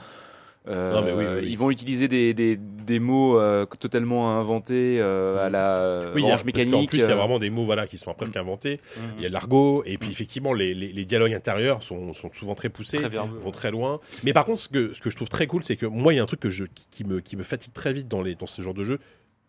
Euh, 0.67 0.91
Non, 0.93 1.01
mais 1.01 1.11
oui, 1.13 1.23
oui, 1.27 1.39
oui. 1.43 1.47
Ils 1.51 1.57
vont 1.57 1.71
utiliser 1.71 2.07
des, 2.07 2.33
des, 2.33 2.57
des 2.57 2.99
mots 2.99 3.39
euh, 3.39 3.65
totalement 3.65 4.37
inventés 4.39 4.97
euh, 4.99 5.45
à 5.45 5.49
la 5.49 5.77
euh, 5.77 6.11
Oui, 6.13 6.21
il 6.21 6.23
y 6.23 6.25
a- 6.25 6.33
orange 6.33 6.43
parce 6.43 6.45
mécanique. 6.65 6.89
plus, 6.89 6.97
il 6.99 7.01
y 7.01 7.03
a 7.05 7.15
vraiment 7.15 7.39
des 7.39 7.49
mots 7.49 7.65
voilà, 7.65 7.87
qui 7.87 7.97
sont 7.97 8.13
presque 8.13 8.35
Mm. 8.35 8.39
inventés. 8.39 8.79
Il 9.17 9.23
y 9.23 9.25
a 9.25 9.29
l'argot, 9.29 9.83
et 9.85 9.97
puis 9.97 10.09
effectivement, 10.11 10.53
les, 10.53 10.73
les- 10.73 10.91
les 10.91 11.05
dialogues 11.05 11.33
intérieurs 11.33 11.83
sont, 11.83 12.13
sont 12.13 12.29
souvent 12.33 12.55
très 12.55 12.69
poussés, 12.69 12.97
Très 12.97 13.09
verbeux, 13.09 13.39
vont 13.39 13.51
très 13.51 13.71
loin. 13.71 13.99
Mais 14.23 14.33
par 14.33 14.45
contre, 14.45 14.59
ce 14.59 14.67
que, 14.69 14.93
ce 14.93 15.01
que 15.01 15.09
je 15.09 15.15
trouve 15.15 15.29
très 15.29 15.47
cool, 15.47 15.63
c'est 15.63 15.75
que 15.77 15.85
moi, 15.85 16.13
il 16.13 16.17
y 16.17 16.19
a 16.19 16.23
un 16.23 16.27
truc 16.27 16.39
que 16.41 16.49
je, 16.49 16.65
qui, 16.65 16.87
qui 16.91 17.03
me, 17.05 17.19
qui 17.21 17.35
me 17.37 17.43
fatigue 17.43 17.73
très 17.73 17.93
vite 17.93 18.07
dans, 18.07 18.21
les, 18.21 18.35
dans 18.35 18.47
ce 18.47 18.61
genre 18.61 18.73
de 18.73 18.83
jeu. 18.83 18.99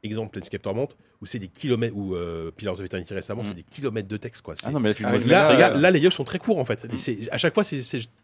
Exemple, 0.04 0.30
Planescape 0.30 0.62
Torment, 0.62 0.86
où 1.20 1.26
c'est 1.26 1.40
des 1.40 1.48
kilomètres, 1.48 1.96
ou 1.96 2.14
euh, 2.14 2.52
Pillars 2.52 2.74
of 2.74 2.84
Eternity 2.86 3.12
récemment, 3.14 3.42
c'est 3.42 3.54
des 3.54 3.64
kilomètres 3.64 4.06
de 4.06 4.16
texte. 4.16 4.42
Quoi. 4.42 4.54
Mm. 4.54 4.58
Ah 4.66 4.70
non, 4.70 4.78
mais 4.80 4.90
là, 4.90 4.94
tu- 4.94 5.02
là, 5.02 5.08
moi, 5.10 5.18
je 5.18 5.26
là, 5.26 5.50
mettrais- 5.58 5.80
là, 5.80 5.90
les 5.90 5.98
dialogues 5.98 6.14
sont 6.16 6.22
très 6.24 6.38
courts 6.38 6.58
en 6.58 6.64
fait. 6.64 6.86
C'est- 6.96 7.28
à 7.32 7.38
chaque 7.38 7.52
fois, 7.52 7.64
c'est 7.64 7.80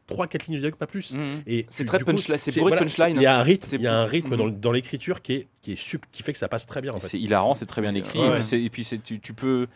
3-4 0.06 0.46
lignes 0.46 0.56
de 0.56 0.60
dialogue, 0.60 0.78
pas 0.78 0.86
plus. 0.86 1.14
Mhm. 1.14 1.42
Et 1.48 1.66
C'est 1.68 1.84
très 1.84 1.98
punchline, 1.98 2.38
c'est 2.38 2.56
bourré 2.60 2.72
de 2.72 2.76
punchline. 2.78 3.16
Il 3.16 3.22
y 3.22 3.26
a 3.26 3.36
un 3.38 3.42
rythme, 3.42 3.76
y 3.80 3.86
a 3.88 3.94
un 3.96 4.06
rythme 4.06 4.30
Mhm. 4.30 4.36
dans, 4.36 4.48
dans 4.48 4.72
l'écriture 4.72 5.20
qui, 5.20 5.32
est, 5.34 5.48
qui, 5.62 5.72
est 5.72 5.76
sup- 5.80 6.04
qui 6.12 6.22
fait 6.22 6.32
que 6.32 6.38
ça 6.38 6.46
passe 6.48 6.64
très 6.66 6.80
bien. 6.80 6.92
En 6.92 7.00
fait. 7.00 7.08
C'est 7.08 7.18
hilarant, 7.20 7.54
c'est 7.54 7.66
très 7.66 7.82
bien 7.82 7.94
écrit. 7.94 8.20
Ouais. 8.20 8.38
Et 8.38 8.40
puis, 8.40 8.64
et 8.66 8.70
puis 8.70 9.00
tu, 9.02 9.18
tu 9.20 9.32
peux. 9.34 9.66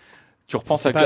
Tu 0.48 0.56
repenses 0.56 0.86
à 0.86 0.92
pas 0.92 1.00
j'ai 1.00 1.04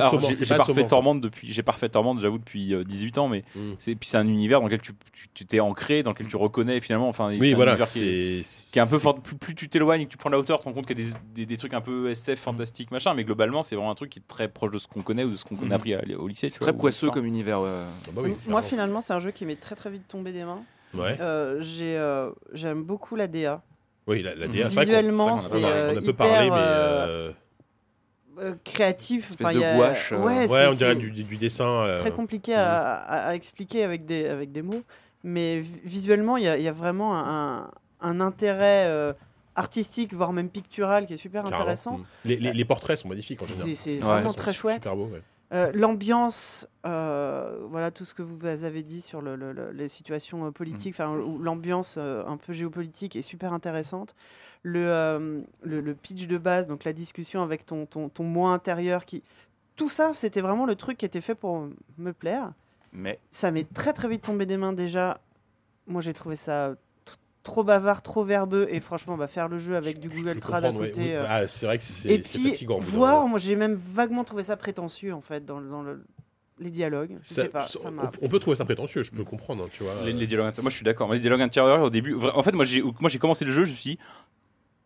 assommant, 0.54 0.86
Torment 0.86 1.14
depuis 1.16 1.52
j'ai 1.52 1.62
Torment 1.90 2.16
j'avoue 2.18 2.38
depuis 2.38 2.72
euh, 2.74 2.84
18 2.84 3.18
ans 3.18 3.28
mais 3.28 3.42
Mm. 3.56 3.72
c'est 3.80 3.94
puis 3.96 4.08
c'est 4.08 4.16
un 4.16 4.26
univers 4.28 4.60
dans 4.60 4.66
lequel 4.66 4.80
tu 4.80 5.44
t'es 5.44 5.58
ancré 5.60 6.02
dans 6.04 6.12
lequel 6.12 6.28
tu 6.28 6.36
reconnais 6.36 6.80
finalement 6.80 7.08
enfin 7.08 7.28
Oui, 7.30 7.38
c'est 7.40 7.52
un 7.52 7.56
voilà, 7.56 7.72
univers 7.72 7.90
qui 7.90 8.04
est, 8.08 8.22
c'est- 8.22 8.56
qui 8.70 8.78
est 8.78 8.82
un 8.82 8.86
peu 8.86 8.98
fort 8.98 9.20
plus, 9.20 9.36
plus 9.36 9.54
tu 9.56 9.68
t'éloignes 9.68 10.02
et 10.02 10.06
que 10.06 10.10
tu 10.10 10.16
prends 10.16 10.30
de 10.30 10.36
la 10.36 10.38
hauteur 10.40 10.58
tu 10.60 10.62
te 10.62 10.68
rends 10.68 10.74
compte 10.74 10.86
qu'il 10.86 10.98
y 10.98 11.02
a 11.02 11.04
des, 11.12 11.16
des, 11.34 11.46
des 11.46 11.56
trucs 11.56 11.74
un 11.74 11.80
peu 11.80 12.08
SF 12.10 12.38
fantastique 12.38 12.90
machin 12.92 13.14
mais 13.14 13.24
globalement 13.24 13.62
c'est 13.64 13.74
vraiment 13.74 13.90
un 13.90 13.94
truc 13.96 14.10
qui 14.10 14.20
est 14.20 14.28
très 14.28 14.46
proche 14.48 14.70
de 14.70 14.78
ce 14.78 14.86
qu'on 14.86 15.02
connaît 15.02 15.24
ou 15.24 15.30
de 15.32 15.36
ce 15.36 15.44
qu'on 15.44 15.70
a 15.70 15.74
appris 15.74 15.94
à- 15.94 16.02
au 16.18 16.28
lycée 16.28 16.48
C'est 16.48 16.60
très 16.60 16.72
poisseux 16.72 17.10
comme 17.10 17.26
univers. 17.26 17.60
ouais. 17.60 17.68
Ah 18.06 18.10
bah 18.14 18.22
oui, 18.24 18.34
Moi, 18.46 18.62
finalement, 18.62 19.00
c'est 19.00 19.12
un 19.12 19.20
jeu 19.20 19.32
qui 19.32 19.44
m'est 19.44 19.56
très 19.60 19.74
très 19.74 19.90
vite 19.90 20.06
tombé 20.08 20.32
des 20.32 20.44
mains. 20.44 20.62
Ouais. 20.94 21.16
Euh, 21.20 21.58
j'ai, 21.62 21.96
euh, 21.96 22.30
J'aime 22.52 22.82
beaucoup 22.84 23.16
la 23.16 23.26
DA. 23.26 23.60
Oui, 24.06 24.22
la, 24.22 24.34
la 24.34 24.46
DA, 24.46 24.68
Visuellement, 24.68 25.36
c'est 25.36 25.56
on 25.56 25.64
a 25.64 25.68
euh, 25.68 25.94
peu 25.94 26.10
hyper, 26.10 26.14
parlé, 26.14 26.50
mais. 26.50 26.56
Euh, 28.40 28.54
créatif. 28.64 29.30
Espèce 29.30 29.46
enfin, 29.46 29.54
de 29.54 29.58
il 29.60 29.62
y 29.62 29.64
a- 29.64 29.76
gouache, 29.76 30.12
euh, 30.12 30.18
Ouais, 30.18 30.66
on 30.70 30.74
dirait 30.74 30.94
du, 30.96 31.10
dessin. 31.36 31.66
euh, 31.66 31.98
Très 31.98 32.10
compliqué 32.12 32.54
à, 32.54 32.94
à- 32.94 33.28
à 33.28 33.34
expliquer 33.34 33.84
avec 33.84 34.04
des, 34.04 34.26
avec 34.26 34.52
des 34.52 34.62
mots. 34.62 34.82
Mais 35.24 35.60
vi- 35.60 35.80
visuellement, 35.84 36.36
il 36.36 36.44
y, 36.44 36.48
a- 36.48 36.56
il 36.56 36.62
y 36.62 36.68
a 36.68 36.72
vraiment 36.72 37.16
un, 37.18 37.70
un 38.00 38.20
intérêt 38.20 38.86
euh, 38.88 39.12
artistique, 39.54 40.14
voire 40.14 40.32
même 40.32 40.48
pictural, 40.48 41.06
qui 41.06 41.14
est 41.14 41.16
super 41.18 41.42
carrément. 41.42 41.60
intéressant. 41.60 41.98
Mm. 41.98 42.04
Les, 42.24 42.36
les- 42.36 42.52
les 42.52 42.64
portraits 42.64 42.96
sont 42.98 43.08
magnifiques 43.08 43.40
en 43.42 43.44
C'est- 43.44 43.52
général. 43.54 43.76
c'est 43.76 43.98
vraiment 43.98 44.32
très 44.32 44.52
chouette. 44.52 44.82
Super 44.82 44.96
beau, 44.96 45.06
ouais. 45.12 45.22
Euh, 45.52 45.70
L'ambiance, 45.74 46.66
euh, 46.86 47.58
voilà 47.68 47.90
tout 47.90 48.06
ce 48.06 48.14
que 48.14 48.22
vous 48.22 48.46
avez 48.46 48.82
dit 48.82 49.02
sur 49.02 49.20
le- 49.20 49.36
le- 49.36 49.52
le- 49.52 49.70
les 49.70 49.86
situations 49.88 50.50
politiques, 50.50 50.94
enfin 50.94 51.10
où 51.10 51.36
l'ambiance 51.38 51.96
euh, 51.98 52.24
un 52.26 52.38
peu 52.38 52.54
géopolitique 52.54 53.16
est 53.16 53.22
super 53.22 53.52
intéressante. 53.52 54.14
Le, 54.64 54.86
euh, 54.86 55.40
le, 55.62 55.80
le 55.80 55.94
pitch 55.94 56.26
de 56.28 56.38
base, 56.38 56.66
donc 56.68 56.84
la 56.84 56.92
discussion 56.92 57.42
avec 57.42 57.66
ton, 57.66 57.84
ton, 57.86 58.08
ton 58.08 58.22
moi 58.22 58.50
intérieur, 58.52 59.04
qui, 59.04 59.22
tout 59.74 59.88
ça, 59.88 60.12
c'était 60.14 60.40
vraiment 60.40 60.66
le 60.66 60.76
truc 60.76 60.98
qui 60.98 61.04
était 61.04 61.20
fait 61.20 61.34
pour 61.34 61.68
me 61.98 62.12
plaire. 62.12 62.52
Mais 62.92 63.18
Ça 63.32 63.50
m'est 63.50 63.70
très 63.72 63.92
très 63.92 64.06
vite 64.08 64.22
tombé 64.22 64.46
des 64.46 64.56
mains 64.56 64.72
déjà. 64.72 65.20
Moi 65.88 66.00
j'ai 66.00 66.12
trouvé 66.14 66.36
ça 66.36 66.74
trop 67.42 67.64
bavard, 67.64 68.02
trop 68.02 68.22
verbeux, 68.22 68.68
et 68.70 68.78
franchement, 68.78 69.16
bah, 69.16 69.26
faire 69.26 69.48
le 69.48 69.58
jeu 69.58 69.74
avec 69.76 69.98
du 69.98 70.08
Google 70.08 70.38
Trad 70.38 70.64
à 70.64 70.70
côté. 70.70 70.92
Oui, 71.00 71.12
euh, 71.12 71.24
Ah, 71.28 71.46
c'est 71.48 71.66
vrai 71.66 71.78
que 71.78 71.82
c'est 71.84 72.10
et 72.12 72.22
c'est 72.22 72.38
puis, 72.38 72.50
fatigant. 72.50 72.78
voir, 72.78 73.26
moi 73.26 73.40
j'ai 73.40 73.56
même 73.56 73.74
vaguement 73.74 74.22
trouvé 74.22 74.44
ça 74.44 74.56
prétentieux 74.56 75.12
en 75.12 75.20
fait 75.22 75.44
dans, 75.44 75.60
dans 75.60 75.82
le- 75.82 76.04
les 76.60 76.70
dialogues. 76.70 77.18
Je 77.24 77.28
Ça- 77.34 77.42
sais 77.42 77.48
pas, 77.48 77.62
ça- 77.62 77.80
ça 77.80 77.88
on, 78.22 78.28
peut 78.28 78.38
trouver 78.38 78.54
ça 78.54 78.64
prétentieux, 78.64 79.02
je 79.02 79.10
peux 79.10 79.24
comprendre, 79.24 79.64
hein, 79.64 79.68
tu 79.72 79.82
vois. 79.82 79.92
Les, 80.04 80.12
les 80.12 80.28
dialogues 80.28 80.52
Moi, 80.62 80.70
je 80.70 80.76
suis 80.76 80.84
d'accord. 80.84 81.12
Les 81.12 81.18
dialogues 81.18 81.40
intérieurs, 81.42 81.82
au 81.82 81.90
début. 81.90 82.14
En 82.14 82.44
fait, 82.44 82.52
moi, 82.52 82.64
j'ai 82.64 82.80
moi, 83.00 83.08
j'ai 83.10 83.18
commencé 83.18 83.44
le 83.44 83.52
jeu, 83.52 83.64
je 83.64 83.72
me 83.72 83.76
suis 83.76 83.90
dit, 83.96 83.98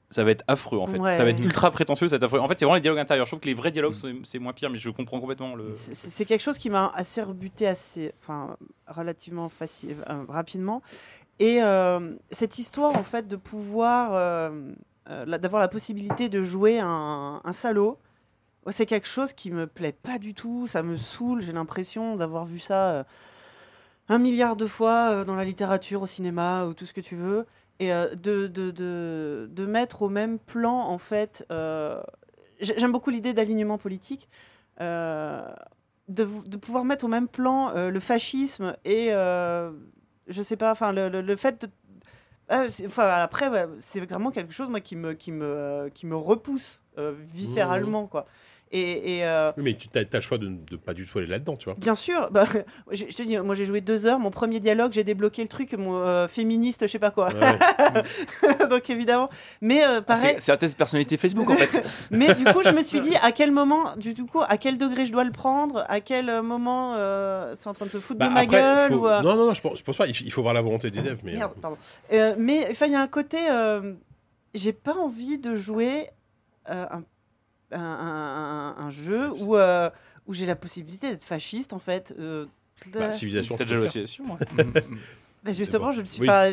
ça 0.08 0.22
va 0.24 0.30
être 0.30 0.44
affreux, 0.46 0.78
en 0.78 0.86
fait. 0.86 0.98
Ouais. 0.98 1.16
Ça 1.16 1.24
va 1.24 1.30
être 1.30 1.40
ultra 1.40 1.70
prétentieux, 1.70 2.06
ça 2.08 2.12
va 2.12 2.16
être 2.18 2.22
affreux. 2.24 2.38
En 2.40 2.46
fait, 2.48 2.58
c'est 2.58 2.64
vraiment 2.64 2.76
les 2.76 2.80
dialogues 2.80 3.00
intérieurs. 3.00 3.26
Je 3.26 3.30
trouve 3.30 3.40
que 3.40 3.46
les 3.48 3.54
vrais 3.54 3.72
dialogues, 3.72 3.94
c'est- 4.24 4.38
moins 4.38 4.52
pire, 4.52 4.70
mais 4.70 4.78
je 4.78 4.90
comprends 4.90 5.18
complètement 5.20 5.54
le. 5.56 5.72
C'est 5.74 6.24
quelque 6.24 6.42
chose 6.42 6.58
qui 6.58 6.70
m'a 6.70 6.88
assez 6.94 7.22
rebuté 7.22 7.66
assez, 7.66 8.12
enfin, 8.20 8.56
relativement 8.86 9.48
facile, 9.48 9.96
euh, 10.08 10.22
rapidement. 10.28 10.80
Et 11.40 11.60
euh, 11.62 12.14
cette 12.30 12.58
histoire, 12.58 12.96
en 12.96 13.02
fait, 13.02 13.26
de 13.28 13.36
pouvoir, 13.36 14.10
euh, 14.12 14.72
d'avoir 15.26 15.60
la 15.60 15.68
possibilité 15.68 16.28
de 16.28 16.42
jouer 16.42 16.78
un, 16.78 17.40
un 17.44 17.52
salaud, 17.52 17.98
c'est 18.68 18.86
quelque 18.86 19.08
chose 19.08 19.32
qui 19.32 19.50
me 19.50 19.66
plaît 19.66 19.92
pas 19.92 20.18
du 20.18 20.34
tout. 20.34 20.66
Ça 20.66 20.82
me 20.82 20.96
saoule. 20.96 21.42
J'ai 21.42 21.52
l'impression 21.52 22.16
d'avoir 22.16 22.44
vu 22.46 22.58
ça 22.58 23.04
un 24.08 24.18
milliard 24.18 24.54
de 24.56 24.66
fois 24.66 25.24
dans 25.24 25.34
la 25.34 25.44
littérature, 25.44 26.02
au 26.02 26.06
cinéma, 26.06 26.64
ou 26.66 26.74
tout 26.74 26.86
ce 26.86 26.92
que 26.94 27.00
tu 27.00 27.16
veux. 27.16 27.44
Et 27.78 27.92
euh, 27.92 28.14
de, 28.14 28.46
de, 28.46 28.70
de, 28.70 29.48
de 29.50 29.66
mettre 29.66 30.02
au 30.02 30.08
même 30.08 30.38
plan, 30.38 30.78
en 30.80 30.98
fait. 30.98 31.44
euh, 31.50 32.02
j'ai- 32.60 32.78
J'aime 32.78 32.92
beaucoup 32.92 33.10
l'idée 33.10 33.32
d'alignement 33.34 33.78
politique. 33.78 34.28
euh, 34.80 35.46
de, 36.08 36.28
de 36.46 36.56
pouvoir 36.56 36.84
mettre 36.84 37.04
au 37.04 37.08
même 37.08 37.26
plan 37.28 37.70
euh, 37.74 37.90
le 37.90 37.98
fascisme 38.00 38.76
et 38.84 39.08
euh, 39.10 39.72
je 40.28 40.40
sais 40.42 40.56
pas, 40.56 40.70
enfin 40.70 40.92
le, 40.92 41.08
le- 41.08 41.20
le 41.22 41.36
fait 41.36 41.62
de 41.62 41.70
ah, 42.48 42.66
enfin 42.86 43.08
après 43.08 43.48
ouais, 43.48 43.66
c'est 43.80 43.98
vraiment 44.00 44.30
quelque 44.30 44.52
chose 44.52 44.68
moi 44.68 44.80
qui 44.80 44.94
me 44.94 45.14
qui 45.14 45.32
me 45.32 45.90
qui 45.92 46.06
me 46.06 46.14
repousse 46.14 46.80
viscéralement 47.34 48.06
quoi. 48.06 48.26
Et, 48.72 49.18
et, 49.18 49.24
euh, 49.24 49.50
Oui, 49.56 49.62
mais 49.62 49.74
tu 49.74 49.88
as, 49.96 50.04
le 50.12 50.20
choix 50.20 50.38
de 50.38 50.48
ne 50.48 50.76
pas 50.76 50.92
du 50.92 51.06
tout 51.06 51.18
aller 51.18 51.28
là-dedans, 51.28 51.56
tu 51.56 51.66
vois. 51.66 51.74
Bien 51.78 51.94
sûr, 51.94 52.28
bah, 52.32 52.46
je, 52.90 53.04
je 53.08 53.16
te 53.16 53.22
dis, 53.22 53.38
moi 53.38 53.54
j'ai 53.54 53.64
joué 53.64 53.80
deux 53.80 54.06
heures, 54.06 54.18
mon 54.18 54.30
premier 54.32 54.58
dialogue, 54.58 54.92
j'ai 54.92 55.04
débloqué 55.04 55.42
le 55.42 55.48
truc, 55.48 55.72
mon 55.74 55.96
euh, 55.98 56.26
féministe, 56.26 56.82
je 56.82 56.90
sais 56.90 56.98
pas 56.98 57.12
quoi. 57.12 57.28
Donc 58.70 58.90
évidemment, 58.90 59.28
mais 59.60 59.84
euh, 59.84 59.98
Ah, 59.98 60.02
pareil. 60.02 60.34
c'est 60.34 60.40
c'est 60.40 60.52
un 60.52 60.56
test 60.56 60.76
personnalité 60.76 61.16
Facebook 61.16 61.48
en 61.50 61.54
fait. 61.54 61.80
Mais 62.10 62.34
du 62.34 62.44
coup, 62.44 62.62
je 62.64 62.70
me 62.70 62.82
suis 62.82 63.00
dit 63.00 63.14
à 63.22 63.32
quel 63.32 63.50
moment, 63.50 63.96
du 63.96 64.14
du 64.14 64.24
coup, 64.24 64.40
à 64.46 64.56
quel 64.56 64.78
degré 64.78 65.06
je 65.06 65.12
dois 65.12 65.24
le 65.24 65.32
prendre, 65.32 65.84
à 65.88 66.00
quel 66.00 66.28
euh, 66.28 66.42
moment 66.42 66.94
euh, 66.96 67.54
c'est 67.56 67.68
en 67.68 67.72
train 67.72 67.86
de 67.86 67.90
se 67.90 67.98
foutre 67.98 68.18
Bah, 68.20 68.28
de 68.28 68.34
ma 68.34 68.40
après, 68.40 68.56
gueule. 68.56 68.90
faut- 68.92 68.98
ou, 68.98 69.06
euh, 69.08 69.22
Non, 69.22 69.36
non, 69.36 69.46
non, 69.46 69.54
je 69.54 69.60
pense, 69.62 69.78
je 69.78 69.84
pense 69.84 69.96
pas. 69.96 70.06
Il 70.06 70.32
faut 70.32 70.42
voir 70.42 70.54
la 70.54 70.62
volonté 70.62 70.90
des 70.90 71.00
devs. 71.02 71.20
Mais... 71.24 71.34
Merde, 71.34 71.52
pardon. 71.60 71.76
Euh, 72.12 72.34
mais 72.38 72.66
enfin, 72.70 72.86
il 72.86 72.92
y 72.92 72.96
a 72.96 73.00
un 73.00 73.06
côté, 73.08 73.38
euh, 73.50 73.94
j'ai 74.54 74.72
pas 74.72 74.94
envie 74.94 75.38
de 75.38 75.54
jouer 75.54 76.08
euh, 76.70 76.86
un, 76.90 77.02
un, 77.72 77.80
un- 77.80 78.74
un- 78.78 78.86
un 78.86 78.90
jeu 78.90 79.30
où, 79.40 79.56
euh, 79.56 79.90
où 80.26 80.34
j'ai 80.34 80.46
la 80.46 80.56
possibilité 80.56 81.10
d'être 81.10 81.24
fasciste 81.24 81.72
en 81.72 81.78
fait. 81.78 82.14
euh, 82.18 82.46
Bah, 82.94 83.10
civilisation, 83.12 83.56
le 83.58 83.84
aussi 83.84 84.18
bah, 85.44 85.52
justement, 85.52 85.86
bon. 85.86 85.92
je 85.92 86.00
ne 86.00 86.06
suis 86.06 86.22
Oui, 86.22 86.26
pas. 86.26 86.46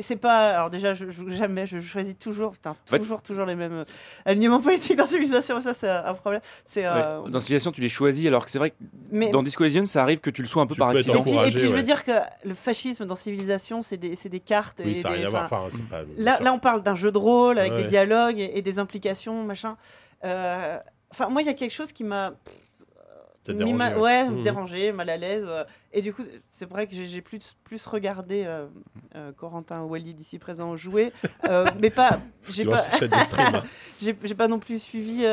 c'est 0.00 0.16
pas. 0.16 0.50
Alors 0.50 0.70
déjà, 0.70 0.94
je, 0.94 1.10
je- 1.10 1.28
jamais, 1.30 1.66
je 1.66 1.80
choisis 1.80 2.16
toujours, 2.16 2.52
putain, 2.52 2.76
toujours, 2.88 3.20
toujours 3.20 3.44
les 3.46 3.56
mêmes 3.56 3.72
euh, 3.80 3.84
alignements 4.24 4.60
politiques 4.60 4.96
dans 4.96 5.08
civilisation. 5.08 5.60
Ça, 5.60 5.74
c'est 5.74 5.88
un 5.90 6.14
problème. 6.14 6.40
C'est. 6.66 6.86
euh, 6.86 7.20
Ouais. 7.22 7.30
Dans 7.30 7.40
Civilization, 7.40 7.72
tu 7.72 7.80
les 7.80 7.88
choisis 7.88 8.24
alors 8.26 8.44
que 8.44 8.50
c'est 8.52 8.58
vrai 8.60 8.70
que 8.70 8.76
Mais- 9.10 9.30
dans 9.30 9.42
Disco 9.42 9.64
Elysium, 9.64 9.88
ça 9.88 10.02
arrive 10.02 10.20
que 10.20 10.30
tu 10.30 10.40
le 10.42 10.46
sois 10.48 10.62
un 10.62 10.66
peu 10.68 10.76
par 10.76 10.90
accident. 10.90 11.18
Et 11.18 11.22
puis, 11.22 11.32
et 11.36 11.50
je 11.50 11.66
veux 11.66 11.82
dire 11.82 12.04
que 12.04 12.12
le 12.44 12.54
fascisme 12.54 13.06
dans 13.06 13.16
Civilisation, 13.16 13.82
c'est 13.82 13.96
des, 13.96 14.14
c'est 14.14 14.28
des 14.28 14.38
cartes. 14.40 14.80
Oui, 14.84 14.92
et 14.92 14.96
ça 15.02 15.08
n'a 15.08 15.14
des- 15.16 15.20
rien 15.22 15.26
à 15.26 15.30
voir. 15.30 15.44
enfin, 15.46 15.68
pas. 15.90 16.02
Là, 16.16 16.38
là, 16.40 16.52
on 16.52 16.60
parle 16.60 16.82
d'un 16.84 16.94
jeu 16.94 17.10
de 17.10 17.18
rôle 17.18 17.58
avec 17.58 17.72
Ouais. 17.72 17.82
des 17.82 17.88
dialogues 17.88 18.38
et, 18.38 18.56
et 18.56 18.62
des 18.62 18.78
implications, 18.78 19.42
machin. 19.42 19.76
Euh, 20.26 20.78
Enfin, 21.12 21.28
moi, 21.30 21.40
il 21.40 21.46
y 21.46 21.48
a 21.48 21.54
quelque 21.54 21.72
chose 21.72 21.92
qui 21.92 22.02
m'a. 22.04 22.34
Ma- 23.78 23.90
ouais. 24.00 24.24
Mhm. 24.28 24.42
dérangé, 24.42 24.90
mal 24.92 25.08
à 25.08 25.16
l'aise. 25.16 25.44
euh, 25.46 25.64
et 25.92 26.02
du 26.02 26.12
coup, 26.12 26.22
c'est- 26.50 26.68
vrai 26.68 26.88
que 26.88 26.94
j'ai- 26.96 27.06
plus, 27.22 27.54
plus 27.62 27.86
regardé 27.86 28.42
euh, 28.44 28.66
euh, 29.14 29.30
Corentin 29.32 29.82
Walid 29.82 30.20
ici 30.20 30.38
présent 30.40 30.74
jouer. 30.76 31.12
euh, 31.48 31.64
mais 31.80 31.90
pas. 31.90 32.18
J'ai 32.50 32.64
pas, 32.64 32.76
j'ai 34.24 34.34
pas 34.34 34.48
non 34.48 34.58
plus 34.58 34.82
suivi. 34.82 35.24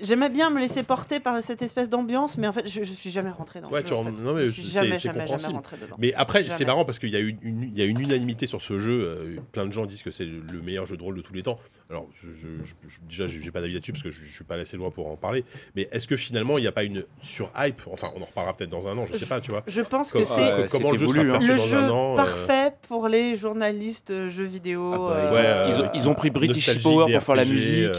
J'aimais 0.00 0.28
bien 0.28 0.50
me 0.50 0.60
laisser 0.60 0.84
porter 0.84 1.18
par 1.18 1.42
cette 1.42 1.60
espèce 1.60 1.88
d'ambiance, 1.88 2.38
mais 2.38 2.46
en 2.46 2.52
fait, 2.52 2.68
je, 2.68 2.84
je 2.84 2.92
suis 2.92 3.10
jamais 3.10 3.30
rentré 3.30 3.60
dans 3.60 3.68
Ouais, 3.68 3.80
le 3.80 3.84
tu 3.84 3.88
jeu. 3.90 3.96
en 3.96 4.02
en- 4.02 4.04
fait. 4.04 4.10
non, 4.22 4.32
mais 4.34 4.46
je 4.46 4.50
suis 4.52 4.62
c'est- 4.62 4.74
jamais, 4.74 4.90
c'est 4.96 5.08
jamais, 5.08 5.18
jamais 5.20 5.20
compréhensible. 5.30 5.54
rentré 5.54 5.76
dedans. 5.78 5.96
Mais 5.98 6.14
après, 6.14 6.44
c'est 6.44 6.64
marrant 6.64 6.84
parce 6.84 7.00
qu'il 7.00 7.08
y, 7.10 7.16
a 7.16 7.18
une- 7.18 7.38
une- 7.42 7.62
il 7.64 7.76
y 7.76 7.82
a 7.82 7.84
une 7.84 8.00
unanimité 8.00 8.46
sur 8.46 8.62
ce 8.62 8.78
jeu. 8.78 8.92
euh, 9.06 9.36
plein 9.52 9.66
de 9.66 9.72
gens 9.72 9.84
disent 9.84 10.02
que 10.04 10.10
c'est 10.12 10.24
le 10.24 10.40
le 10.52 10.60
meilleur 10.62 10.86
jeu 10.86 10.96
de 10.96 11.02
rôle 11.02 11.16
de 11.16 11.20
tous 11.22 11.34
les 11.34 11.42
temps. 11.42 11.58
Alors, 11.90 12.06
je, 12.22 12.30
je, 12.30 12.48
je- 12.64 12.74
je- 12.88 13.00
déjà, 13.08 13.26
j'ai 13.26 13.50
pas 13.50 13.60
d'avis 13.60 13.74
là-dessus 13.74 13.92
parce 13.92 14.02
que 14.04 14.10
je, 14.10 14.24
je 14.24 14.32
suis 14.32 14.44
pas 14.44 14.54
assez 14.54 14.76
loin 14.76 14.90
pour 14.90 15.08
en 15.08 15.16
parler. 15.16 15.44
Mais 15.74 15.88
est-ce 15.90 16.06
que 16.06 16.16
finalement, 16.16 16.58
il 16.58 16.60
n'y 16.60 16.66
a 16.68 16.72
pas 16.72 16.84
une 16.84 17.04
sur-hype? 17.22 17.82
Enfin, 17.90 18.08
on 18.16 18.22
en 18.22 18.26
reparlera 18.26 18.54
peut-être 18.56 18.70
dans 18.70 18.86
un 18.86 18.96
an, 18.96 19.06
je 19.06 19.14
sais 19.16 19.26
pas, 19.26 19.40
tu 19.40 19.50
vois. 19.50 19.62
Je 19.66 19.80
pense 19.82 20.12
que 20.12 20.22
c'est 20.24 20.40
euh, 20.40 20.66
comment 20.70 20.92
le 20.92 20.98
jeu 20.98 21.06
sera 21.08 21.20
hein. 21.22 21.30
perçu 21.32 21.48
le 21.48 21.56
dans 21.56 21.62
jeu 21.64 21.78
un 21.78 21.90
an, 21.90 22.12
euh, 22.12 22.16
parfait 22.16 22.72
pour 22.88 23.08
les 23.08 23.34
journalistes 23.36 24.28
jeux 24.28 24.44
vidéo. 24.44 24.92
Ah 24.94 24.98
bah, 24.98 25.14
euh, 25.16 25.30
Ouais, 25.32 25.38
euh, 25.44 25.68
ils, 25.70 25.80
ont, 25.82 25.90
ils 25.94 26.08
ont 26.08 26.14
pris 26.14 26.30
British 26.30 26.82
Power 26.82 27.12
pour 27.12 27.22
faire 27.22 27.34
la 27.34 27.44
musique. 27.44 27.94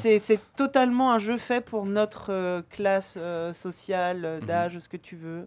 C'est- 0.00 0.20
c'est 0.20 0.40
totalement 0.88 1.12
un 1.12 1.18
jeu 1.18 1.36
fait 1.36 1.60
pour 1.60 1.84
notre 1.86 2.32
euh, 2.32 2.62
classe 2.70 3.14
euh, 3.18 3.52
sociale, 3.52 4.18
Mhm. 4.18 4.24
euh, 4.24 4.40
d'âge, 4.40 4.78
ce 4.78 4.88
que 4.88 4.96
tu 4.96 5.16
veux. 5.16 5.46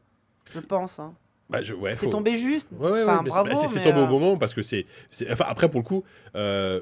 Je 0.53 0.59
pense. 0.59 0.99
hein. 0.99 1.13
bah, 1.49 1.61
je- 1.61 1.73
ouais, 1.73 1.91
C'est 1.95 2.05
faut- 2.05 2.11
tombé 2.11 2.35
juste. 2.37 2.69
Ouais, 2.71 2.85
ouais, 2.85 2.91
ouais, 2.91 3.01
Enfin, 3.03 3.21
mais 3.23 3.29
c'est- 3.29 3.35
bravo, 3.35 3.49
bah, 3.49 3.55
c'est 3.57 3.67
c'est 3.67 3.79
mais, 3.79 3.83
tombé 3.85 3.99
au 3.99 4.03
euh, 4.03 4.07
bon 4.07 4.19
moment 4.21 4.37
parce 4.37 4.53
que 4.53 4.61
c'est. 4.61 4.85
c'est- 5.09 5.29
Enfin, 5.31 5.45
après, 5.49 5.69
pour 5.69 5.81
le 5.81 5.85
coup, 5.85 6.03
euh, 6.35 6.79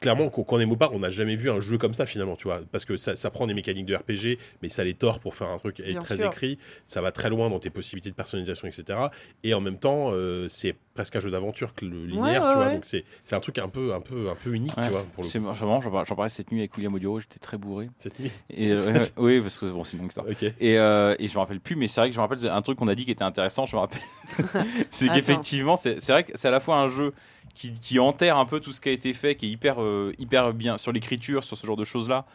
clairement, 0.00 0.28
qu'on 0.28 0.58
aime 0.60 0.70
ou 0.72 0.76
pas, 0.76 0.90
on 0.92 0.98
n'a 1.00 1.10
jamais 1.10 1.36
vu 1.36 1.50
un 1.50 1.60
jeu 1.60 1.78
comme 1.78 1.94
ça 1.94 2.06
finalement, 2.06 2.36
tu 2.36 2.44
vois. 2.44 2.60
Parce 2.72 2.84
que 2.84 2.96
ça, 2.96 3.14
ça 3.16 3.30
prend 3.30 3.46
des 3.46 3.54
mécaniques 3.54 3.86
de 3.86 3.94
RPG, 3.94 4.38
mais 4.62 4.68
ça 4.68 4.84
les 4.84 4.94
tord 4.94 5.18
pour 5.20 5.34
faire 5.34 5.48
un 5.48 5.58
truc 5.58 5.80
Bien 5.82 5.98
très 6.00 6.16
sûr. 6.16 6.26
écrit. 6.26 6.58
Ça 6.86 7.00
va 7.02 7.12
très 7.12 7.30
loin 7.30 7.50
dans 7.50 7.58
tes 7.58 7.70
possibilités 7.70 8.10
de 8.10 8.14
personnalisation, 8.14 8.68
etc. 8.68 8.98
Et 9.42 9.54
en 9.54 9.60
même 9.60 9.78
temps, 9.78 10.08
euh, 10.12 10.46
c'est 10.48 10.74
presque 10.94 11.16
un 11.16 11.20
jeu 11.20 11.30
d'aventure 11.30 11.74
que 11.74 11.84
le 11.84 12.04
linéaire, 12.06 12.42
Ouais, 12.42 12.48
tu 12.50 12.54
vois. 12.56 12.66
ouais. 12.66 12.74
Donc 12.74 12.84
c'est 12.84 13.04
c'est 13.24 13.34
un 13.36 13.40
truc 13.40 13.58
un 13.58 13.68
peu, 13.68 13.92
un 13.94 14.00
peu, 14.00 14.28
un 14.30 14.34
peu 14.36 14.52
unique, 14.54 14.76
Ouais. 14.76 14.84
tu 14.84 14.90
vois, 14.90 15.04
pour 15.14 15.24
le 15.24 15.28
C'est 15.28 15.38
coup. 15.40 15.46
vraiment, 15.46 15.80
j'en 15.80 15.90
parlais- 15.90 16.06
j'en 16.08 16.14
parlais 16.16 16.28
cette 16.30 16.52
nuit 16.52 16.60
avec 16.60 16.76
William 16.76 16.94
Audio, 16.94 17.18
j'étais 17.20 17.38
très 17.38 17.56
bourré. 17.58 17.88
Cette 17.98 18.18
nuit. 18.20 18.30
Et, 18.50 18.70
euh, 18.70 18.80
oui, 19.16 19.40
parce 19.40 19.58
que 19.58 19.66
bon, 19.66 19.82
c'est 19.84 19.94
une 19.94 20.00
longue 20.02 20.10
histoire. 20.10 20.26
Et, 20.60 20.78
euh, 20.78 21.14
et 21.18 21.26
je 21.28 21.34
me 21.34 21.38
rappelle 21.40 21.60
plus, 21.60 21.76
mais 21.76 21.86
c'est 21.88 22.00
vrai 22.00 22.10
que 22.10 22.14
je 22.14 22.20
me 22.20 22.26
rappelle 22.26 22.46
un 22.48 22.62
truc 22.62 22.78
qu'on 22.78 22.88
a 22.88 22.94
dit 22.94 23.04
qui 23.04 23.10
était 23.10 23.24
intéressant. 23.24 23.66
Je 23.66 23.74
me 23.74 23.80
rappelle, 23.80 24.00
c'est 24.90 25.08
qu'effectivement, 25.08 25.76
c'est 25.76 26.00
c'est 26.00 26.12
vrai 26.12 26.24
que 26.24 26.32
c'est 26.36 26.48
à 26.48 26.50
la 26.50 26.60
fois 26.60 26.76
un 26.76 26.88
jeu 26.88 27.12
qui, 27.54 27.72
qui 27.72 27.98
enterre 27.98 28.36
un 28.36 28.46
peu 28.46 28.60
tout 28.60 28.72
ce 28.72 28.80
qui 28.80 28.88
a 28.88 28.92
été 28.92 29.12
fait, 29.12 29.36
qui 29.36 29.46
est 29.46 29.50
hyper, 29.50 29.82
euh, 29.82 30.12
hyper 30.18 30.52
bien 30.52 30.78
sur 30.78 30.92
l'écriture, 30.92 31.44
sur 31.44 31.56
ce 31.56 31.66
genre 31.66 31.76
de 31.76 31.84
choses 31.84 32.08
là. 32.08 32.26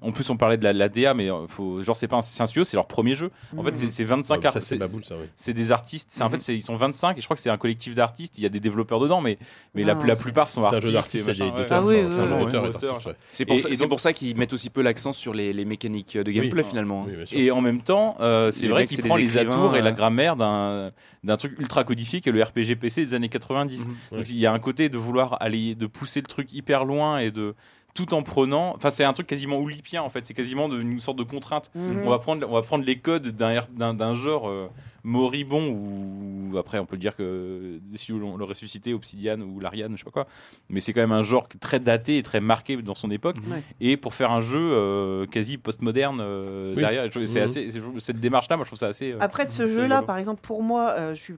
En 0.00 0.12
plus, 0.12 0.28
on 0.30 0.36
parlait 0.36 0.56
de 0.56 0.64
la, 0.64 0.72
la 0.72 0.88
DA, 0.88 1.14
mais 1.14 1.30
euh, 1.30 1.46
faut, 1.48 1.82
genre 1.82 1.96
c'est 1.96 2.08
pas 2.08 2.16
un, 2.16 2.20
c'est 2.20 2.42
un 2.42 2.46
studio, 2.46 2.64
c'est 2.64 2.76
leur 2.76 2.86
premier 2.86 3.14
jeu. 3.14 3.30
En 3.56 3.62
fait, 3.64 3.76
c'est- 3.76 3.88
c'est 3.88 4.04
25 4.04 4.36
Ouais, 4.36 4.42
ça, 4.42 4.48
art- 4.58 4.62
c'est 4.62 4.76
baboule, 4.78 5.04
ça, 5.04 5.16
oui. 5.16 5.26
c'est 5.36 5.52
des 5.52 5.72
artistes. 5.72 6.08
C'est 6.10 6.22
en 6.22 6.26
Mhm. 6.26 6.32
fait, 6.32 6.40
c'est- 6.40 6.54
ils 6.54 6.62
sont 6.62 6.76
25 6.76 7.18
et 7.18 7.20
je 7.20 7.26
crois 7.26 7.36
que 7.36 7.42
c'est 7.42 7.50
un 7.50 7.56
collectif 7.56 7.94
d'artistes. 7.94 8.38
Il 8.38 8.42
y 8.42 8.46
a 8.46 8.48
des 8.50 8.60
développeurs 8.60 9.00
dedans, 9.00 9.20
mais 9.20 9.38
mais 9.74 9.82
la, 9.84 9.94
c'est- 10.00 10.16
plupart 10.22 10.48
sont 10.48 10.62
C'est 10.62 10.68
un 10.68 10.94
artistes. 10.94 10.94
Ah 10.96 11.00
C'est 11.02 11.30
un 11.32 11.84
jeu. 11.84 13.14
C'est 13.32 13.44
pour, 13.44 13.56
Et- 13.56 13.58
ça- 13.60 13.68
et 13.68 13.74
c'est 13.74 13.80
donc- 13.80 13.88
pour 13.90 14.00
ça 14.00 14.12
qu'ils 14.12 14.36
mettent 14.36 14.52
aussi 14.52 14.70
peu 14.70 14.82
l'accent 14.82 15.12
sur 15.12 15.34
les, 15.34 15.52
les 15.52 15.64
mécaniques 15.64 16.16
de 16.16 16.30
gameplay 16.30 16.62
Oui. 16.62 16.68
finalement. 16.68 17.06
Sûr. 17.24 17.38
Et 17.38 17.50
en 17.50 17.60
même 17.60 17.82
temps, 17.82 18.16
euh, 18.20 18.50
c'est 18.50 18.62
Les 18.62 18.68
vrai 18.68 18.80
mecs, 18.82 18.88
qu'il 18.90 18.96
c'est 18.96 19.02
prend 19.08 19.16
les 19.16 19.38
atours 19.38 19.76
et 19.76 19.82
la 19.82 19.90
euh. 19.90 19.92
grammaire 19.92 20.36
d'un 20.36 20.90
d'un 21.24 21.36
truc 21.36 21.58
ultra 21.58 21.82
codifié 21.82 22.20
qui 22.20 22.28
est 22.28 22.32
le 22.32 22.40
RPG 22.42 22.76
PC 22.76 23.04
des 23.04 23.12
années 23.14 23.28
90. 23.28 23.80
Mhm. 23.84 23.86
Ouais. 24.12 24.18
Donc 24.18 24.30
il 24.30 24.38
y 24.38 24.46
a 24.46 24.52
un 24.52 24.58
côté 24.60 24.88
de 24.88 24.96
vouloir 24.98 25.36
aller, 25.40 25.74
de 25.74 25.86
pousser 25.86 26.20
le 26.20 26.26
truc 26.28 26.52
hyper 26.52 26.84
loin 26.84 27.18
et 27.18 27.32
de 27.32 27.56
tout 27.98 28.14
en 28.14 28.22
prenant. 28.22 28.74
Enfin, 28.76 28.90
c'est 28.90 29.02
un 29.02 29.12
truc 29.12 29.26
quasiment 29.26 29.58
oulipien 29.58 30.02
en 30.02 30.08
fait. 30.08 30.24
C'est 30.24 30.32
quasiment 30.34 30.68
de- 30.68 30.80
une 30.80 31.00
sorte 31.00 31.18
de 31.18 31.24
contrainte. 31.24 31.68
Mhm. 31.74 32.02
On 32.06 32.10
va 32.10 32.18
prendre, 32.20 32.46
on 32.48 32.52
va 32.54 32.62
prendre 32.62 32.84
les 32.84 32.98
codes 33.00 33.28
d'un 33.28 34.14
genre 34.14 34.48
euh, 34.48 34.68
moribond 35.02 35.70
ou 35.72 36.56
après 36.58 36.78
on 36.78 36.86
peut 36.86 36.94
le 36.96 37.00
dire 37.00 37.16
que 37.16 37.78
si 37.94 38.12
on 38.12 38.36
le 38.36 38.44
ressuscité 38.44 38.94
Obsidian 38.94 39.40
ou 39.40 39.58
l'Ariane, 39.58 39.92
je 39.92 39.98
sais 39.98 40.04
pas 40.04 40.10
quoi. 40.10 40.26
Mais 40.68 40.80
c'est 40.80 40.92
quand 40.92 41.00
même 41.00 41.12
un 41.12 41.24
genre 41.24 41.48
très 41.60 41.80
daté 41.80 42.18
et 42.18 42.22
très 42.22 42.40
marqué 42.40 42.76
dans 42.76 42.94
son 42.94 43.10
époque. 43.10 43.36
Ouais. 43.50 43.62
Et 43.80 43.96
pour 43.96 44.14
faire 44.14 44.30
un 44.30 44.40
jeu 44.42 44.60
euh, 44.60 45.26
quasi 45.26 45.58
postmoderne 45.58 46.18
euh, 46.20 46.74
Oui. 46.76 46.80
derrière, 46.80 47.08
c'est 47.12 47.38
Mhm. 47.38 47.42
assez 47.44 47.68
cette 47.98 48.20
démarche 48.20 48.48
là, 48.48 48.56
moi 48.56 48.64
je 48.64 48.68
trouve 48.68 48.78
ça 48.78 48.86
assez. 48.88 49.12
euh, 49.12 49.18
Après, 49.20 49.46
ce 49.46 49.66
jeu-là, 49.66 49.96
rigolo. 49.96 50.06
par 50.06 50.18
exemple, 50.18 50.40
pour 50.42 50.62
moi, 50.62 50.90
euh, 50.96 51.14
je 51.14 51.20
suis 51.22 51.34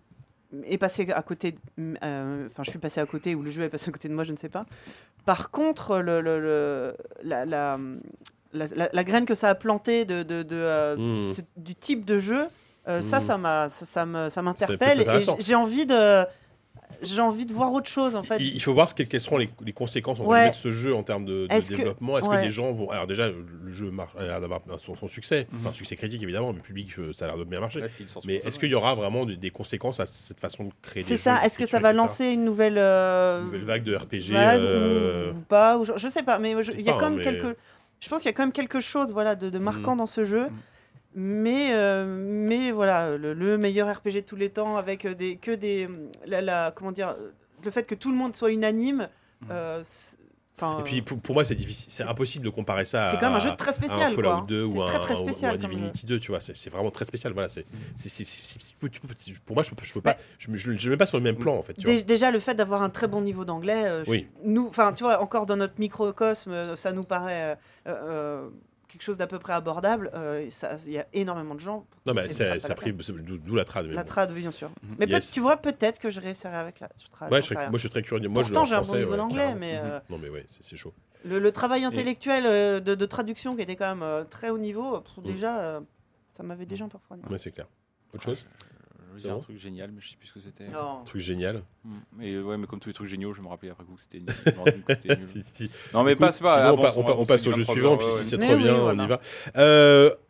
est 0.65 0.79
passé 0.79 1.09
à 1.11 1.23
côté. 1.23 1.57
Euh, 1.79 2.49
enfin, 2.51 2.63
je 2.65 2.71
suis 2.71 2.79
passé 2.79 3.01
à 3.01 3.07
côté 3.07 3.35
ou 3.35 3.43
le 3.43 3.51
jeu 3.51 3.63
est 3.63 3.69
passé 3.69 3.89
à 3.89 3.93
côté 3.93 4.09
de 4.09 4.15
moi, 4.15 4.25
je 4.25 4.33
ne 4.33 4.37
sais 4.37 4.49
pas. 4.49 4.67
Par 5.25 5.51
contre, 5.51 5.99
la, 5.99 6.21
la, 6.23 7.79
la, 8.53 8.89
la, 8.93 9.05
graine 9.05 9.27
que 9.27 9.35
ça 9.35 9.51
a 9.51 9.55
plantée 9.55 10.05
de, 10.05 10.23
de, 10.23 10.45
euh, 10.53 11.33
du 11.57 11.75
type 11.75 12.05
de 12.05 12.19
jeu, 12.19 12.47
euh, 12.89 12.99
mmh. 12.99 13.03
ça, 13.03 13.21
ça, 13.21 13.69
ça, 13.69 14.31
ça 14.31 14.43
m'interpelle. 14.43 15.03
et 15.03 15.21
j'ai 15.39 15.55
envie 15.55 15.87
de 15.87 16.25
j'ai 17.03 17.21
envie 17.21 17.47
de 17.47 17.53
voir 17.53 17.73
autre 17.73 17.89
chose 17.89 18.17
en 18.17 18.23
fait. 18.23 18.39
Il 18.41 18.61
faut 18.63 18.73
voir 18.73 18.89
ce 18.89 18.95
quelles 18.95 19.21
seront 19.21 19.39
les, 19.39 19.49
conséquences 19.73 20.19
de 20.19 20.53
ce 20.53 20.73
jeu 20.73 20.95
en 20.95 21.03
termes 21.03 21.25
de, 21.25 21.47
développement. 21.69 22.19
Est-ce 22.19 22.29
que, 22.29 22.35
ouais. 22.35 22.45
les 22.45 22.51
gens 22.51 22.73
vont. 22.73 22.91
Alors 22.91 23.07
déjà, 23.07 23.29
le 23.29 23.73
jeu 23.73 23.93
a 24.19 24.23
l'air 24.25 24.41
d'avoir 24.41 24.61
son, 24.79 25.09
succès, 25.09 25.47
mm 25.51 25.57
-hmm. 25.57 25.61
enfin 25.61 25.75
succès 25.75 25.97
critique 25.97 26.23
évidemment, 26.23 26.53
mais 26.53 26.61
public, 26.61 26.99
euh, 26.99 27.13
ça 27.13 27.25
a 27.25 27.29
l'air 27.29 27.39
de 27.39 27.45
bien 27.45 27.61
marcher. 27.61 27.81
Mais 28.27 28.37
est-ce 28.37 28.59
qu'il 28.59 28.71
y 28.71 28.75
aura 28.75 28.95
vraiment 28.95 29.25
des, 29.27 29.51
conséquences 29.51 30.01
à 30.01 30.07
cette 30.07 30.41
façon 30.41 30.65
de 30.65 30.73
créer 30.83 31.03
des 31.03 31.09
C'est 31.09 31.17
ça, 31.17 31.45
est-ce 31.45 31.59
que 31.59 31.67
ça 31.67 31.81
va 31.81 31.93
lancer 31.93 32.27
une 32.27 32.45
nouvelle, 32.45 32.79
euh, 32.79 33.43
nouvelle 33.43 33.65
vague 33.65 33.85
de 33.85 33.95
RPG 33.97 34.31
euh, 34.33 35.33
ou 35.33 35.41
Pas, 35.49 35.81
je, 35.83 35.93
je, 35.97 36.09
sais 36.09 36.23
pas, 36.23 36.39
mais 36.39 36.51
il 36.53 36.87
y 36.87 36.91
a 36.91 36.93
quand 36.93 37.11
même 37.11 37.19
hein, 37.21 37.23
quelque. 37.23 37.57
Je 38.01 38.09
pense 38.09 38.21
qu'il 38.23 38.31
y 38.31 38.35
a 38.35 38.37
quand 38.37 38.47
même 38.49 38.53
quelque 38.53 38.81
chose 38.81 39.13
voilà, 39.13 39.35
de, 39.35 39.47
mhm. 39.51 39.63
marquant 39.63 39.97
dans 39.97 40.07
ce 40.07 40.25
jeu. 40.25 40.47
Mais, 41.15 41.71
euh, 41.73 42.05
mais 42.07 42.71
voilà, 42.71 43.17
le, 43.17 43.59
meilleur 43.59 43.93
RPG 43.93 44.15
de 44.15 44.21
tous 44.21 44.37
les 44.37 44.51
temps 44.51 44.77
avec 44.77 45.05
euh, 45.05 45.15
des, 45.15 45.37
que 45.37 45.51
des. 45.51 45.89
La, 46.27 46.73
comment 46.75 46.93
dire 46.93 47.17
euh, 47.19 47.31
Le 47.65 47.71
fait 47.71 47.83
que 47.83 47.97
tout 47.97 48.13
le 48.13 48.17
monde 48.17 48.37
soit 48.37 48.53
unanime. 48.53 49.09
Mmh. 49.43 49.53
Et 50.79 50.83
puis 50.85 51.01
pour, 51.01 51.35
moi, 51.35 51.43
c'est 51.43 51.55
difficile, 51.55 51.91
c'est 51.91 52.03
impossible 52.03 52.45
de 52.45 52.51
comparer 52.51 52.85
ça. 52.85 53.11
C'est 53.11 53.17
quand 53.17 53.29
même 53.29 53.37
un 53.37 53.41
jeu 53.41 53.57
très 53.57 53.73
spécial. 53.73 54.03
À 54.03 54.07
un 54.09 54.11
Fallout 54.11 54.45
2 54.47 54.65
ou, 54.65 54.85
très, 54.85 54.97
un, 54.97 55.01
très 55.01 55.15
spécial, 55.15 55.53
ou, 55.53 55.55
un, 55.55 55.59
Divinity 55.59 56.05
2, 56.05 56.21
tu 56.21 56.33
vois, 56.33 56.41
c'est 56.41 56.69
vraiment 56.69 56.91
très 56.91 57.07
spécial. 57.07 57.33
Voilà, 57.33 57.49
c'est 57.49 57.65
mmh. 57.65 58.89
pour 59.47 59.57
moi, 59.57 59.63
je 59.63 59.71
peux, 59.71 59.85
je 59.85 59.93
peux 59.95 60.03
pas, 60.03 60.17
je, 60.39 60.55
je, 60.55 60.91
mets 60.91 60.99
pas 60.99 61.07
sur 61.07 61.17
le 61.17 61.25
même 61.25 61.37
plan 61.37 61.57
en 61.57 61.63
fait. 61.63 61.79
Déjà, 62.05 62.31
le 62.31 62.41
fait 62.41 62.55
d'avoir 62.55 62.83
un 62.83 62.91
très 62.91 63.09
bon 63.09 63.23
niveau 63.23 63.45
d'anglais, 63.45 64.05
nous, 64.45 64.69
enfin, 64.69 64.93
tu 64.93 65.03
vois, 65.03 65.21
encore 65.21 65.47
dans 65.47 65.57
notre 65.57 65.81
microcosme, 65.81 66.77
ça 66.77 66.93
nous 66.93 67.05
paraît 67.05 67.57
quelque 68.91 69.03
chose 69.03 69.19
d'à 69.19 69.27
peu 69.27 69.39
près 69.39 69.53
abordable, 69.53 70.11
euh, 70.15 70.49
il 70.87 70.93
y 70.93 70.99
a 70.99 71.07
énormément 71.13 71.55
de 71.55 71.61
gens. 71.61 71.87
Non, 72.07 72.15
mais 72.15 72.29
ça, 72.29 72.59
ça 72.59 72.75
d'où 72.75 73.55
la 73.55 73.65
trad. 73.65 73.87
La 73.87 74.05
trad, 74.05 74.33
bien 74.33 74.51
sûr. 74.51 74.69
Mhm. 74.83 74.97
Mais 74.99 75.21
tu 75.21 75.41
vois, 75.41 75.57
peut-être 75.57 75.99
que 75.99 76.11
je 76.11 76.21
réessayerai 76.21 76.59
avec 76.59 76.81
la 76.81 76.89
trad. 77.13 77.31
moi, 77.31 77.41
je 77.41 77.79
suis 77.79 77.91
très 77.91 78.03
curieux. 78.03 78.29
Moi, 78.29 78.43
Pourtant, 78.43 78.65
j'ai 78.65 78.75
un 78.75 78.83
bon 78.83 78.97
niveau 78.97 79.17
d'anglais, 79.17 79.55
mais. 79.55 79.81
Mhm. 79.81 79.87
Euh, 79.87 80.01
non, 80.11 80.19
mais 80.19 80.29
oui, 80.29 80.41
c'est 80.49 80.77
chaud. 80.77 80.93
Le, 81.25 81.51
travail 81.53 81.85
intellectuel 81.85 82.45
euh, 82.47 82.81
de, 82.81 83.07
traduction 83.07 83.55
qui 83.55 83.63
était 83.63 83.77
quand 83.77 83.95
même 83.95 84.27
très 84.29 84.51
haut 84.51 84.59
niveau, 84.59 85.03
mhm. 85.17 85.25
déjà, 85.25 85.81
ça 86.37 86.43
m'avait 86.43 86.67
déjà 86.67 86.85
un 86.85 86.89
peu 86.89 86.99
refroidi. 86.99 87.23
C'est 87.39 87.53
clair. 87.53 87.67
Autre 88.13 88.25
chose? 88.25 88.45
J'ai 89.17 89.31
un 89.31 89.39
truc 89.39 89.59
génial, 89.59 89.91
mais 89.93 90.01
je 90.01 90.11
sais 90.11 90.17
plus 90.17 90.29
ce 90.29 90.33
que 90.35 90.41
c'était. 90.41 90.67
Un 90.67 91.03
truc 91.05 91.21
génial. 91.21 91.63
Mm. 91.85 92.23
Et 92.23 92.39
ouais, 92.39 92.57
mais 92.57 92.67
comme 92.67 92.81
tous 92.81 92.89
les 92.89 92.95
trucs 92.95 93.09
géniaux, 93.09 93.33
je 93.33 93.41
me 93.41 93.49
rappelais 93.49 93.71
après 93.71 93.85
coup 93.85 93.95
que 93.95 94.03
c'était 94.03 94.19
nul. 94.19 95.71
Non, 95.95 96.05
mais 96.05 96.17
passe 96.17 96.41
pas. 96.41 96.73
On, 96.73 97.25
passe 97.25 97.47
au 97.47 97.53
jeu 97.53 97.65
suivant, 97.65 97.97
puis 97.97 98.07
si 98.11 98.25
c'est 98.25 98.39
trop 98.39 98.57
bien, 98.57 98.75
on 98.75 98.99
y 98.99 99.07
va. 99.07 99.21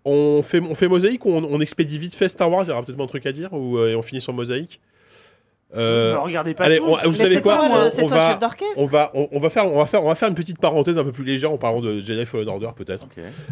On, 0.04 0.42
fait, 0.42 0.60
on 0.60 0.74
fait 0.74 0.88
mosaïque 0.88 1.26
ou 1.26 1.30
on, 1.30 1.60
expédie 1.60 1.98
vite 1.98 2.14
fait 2.14 2.28
Star 2.28 2.50
Wars 2.50 2.64
Il 2.64 2.68
y 2.68 2.72
aura 2.72 2.82
peut-être 2.82 2.98
un 2.98 3.06
truc 3.06 3.26
à 3.26 3.32
dire 3.32 3.52
ou, 3.52 3.76
euh, 3.76 3.90
et 3.90 3.94
on 3.94 4.02
finit 4.02 4.20
sur 4.20 4.32
mosaïque? 4.32 4.80
Euh, 5.76 6.16
regardez 6.18 6.54
pas. 6.54 6.64
Allez, 6.64 6.78
vous 6.78 7.14
savez 7.14 7.40
quoi, 7.40 7.60
on, 7.62 8.04
on, 8.04 8.08
toi, 8.08 8.18
va, 8.18 8.38
on, 8.76 8.86
va, 8.86 9.12
on, 9.14 9.38
va, 9.38 9.50
faire, 9.50 9.66
on 9.66 9.78
va 9.78 9.86
faire, 9.86 10.04
on 10.04 10.08
va 10.08 10.14
faire 10.14 10.28
une 10.28 10.34
petite 10.34 10.58
parenthèse 10.58 10.98
un 10.98 11.04
peu 11.04 11.12
plus 11.12 11.24
légère 11.24 11.52
en 11.52 11.58
parlant 11.58 11.80
de 11.80 12.00
Jedi 12.00 12.26
Fallen 12.26 12.48
Order 12.48 12.70
peut-être. 12.76 13.06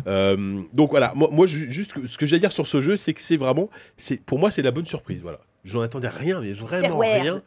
Euh, 0.06 0.60
donc 0.72 0.90
voilà, 0.90 1.12
moi, 1.14 1.28
moi 1.30 1.46
juste 1.46 2.06
ce 2.06 2.18
que 2.18 2.26
j'ai 2.26 2.36
à 2.36 2.38
dire 2.38 2.52
sur 2.52 2.66
ce 2.66 2.80
jeu, 2.80 2.96
c'est 2.96 3.12
que 3.12 3.22
c'est 3.22 3.36
vraiment, 3.36 3.70
c'est 3.96 4.20
pour 4.24 4.38
moi 4.38 4.50
c'est 4.50 4.62
la 4.62 4.72
bonne 4.72 4.86
surprise. 4.86 5.20
Voilà, 5.22 5.38
j'en 5.64 5.80
attendais 5.80 6.08
rien, 6.08 6.40
mais 6.40 6.52
vraiment 6.52 6.98
rien. 6.98 7.42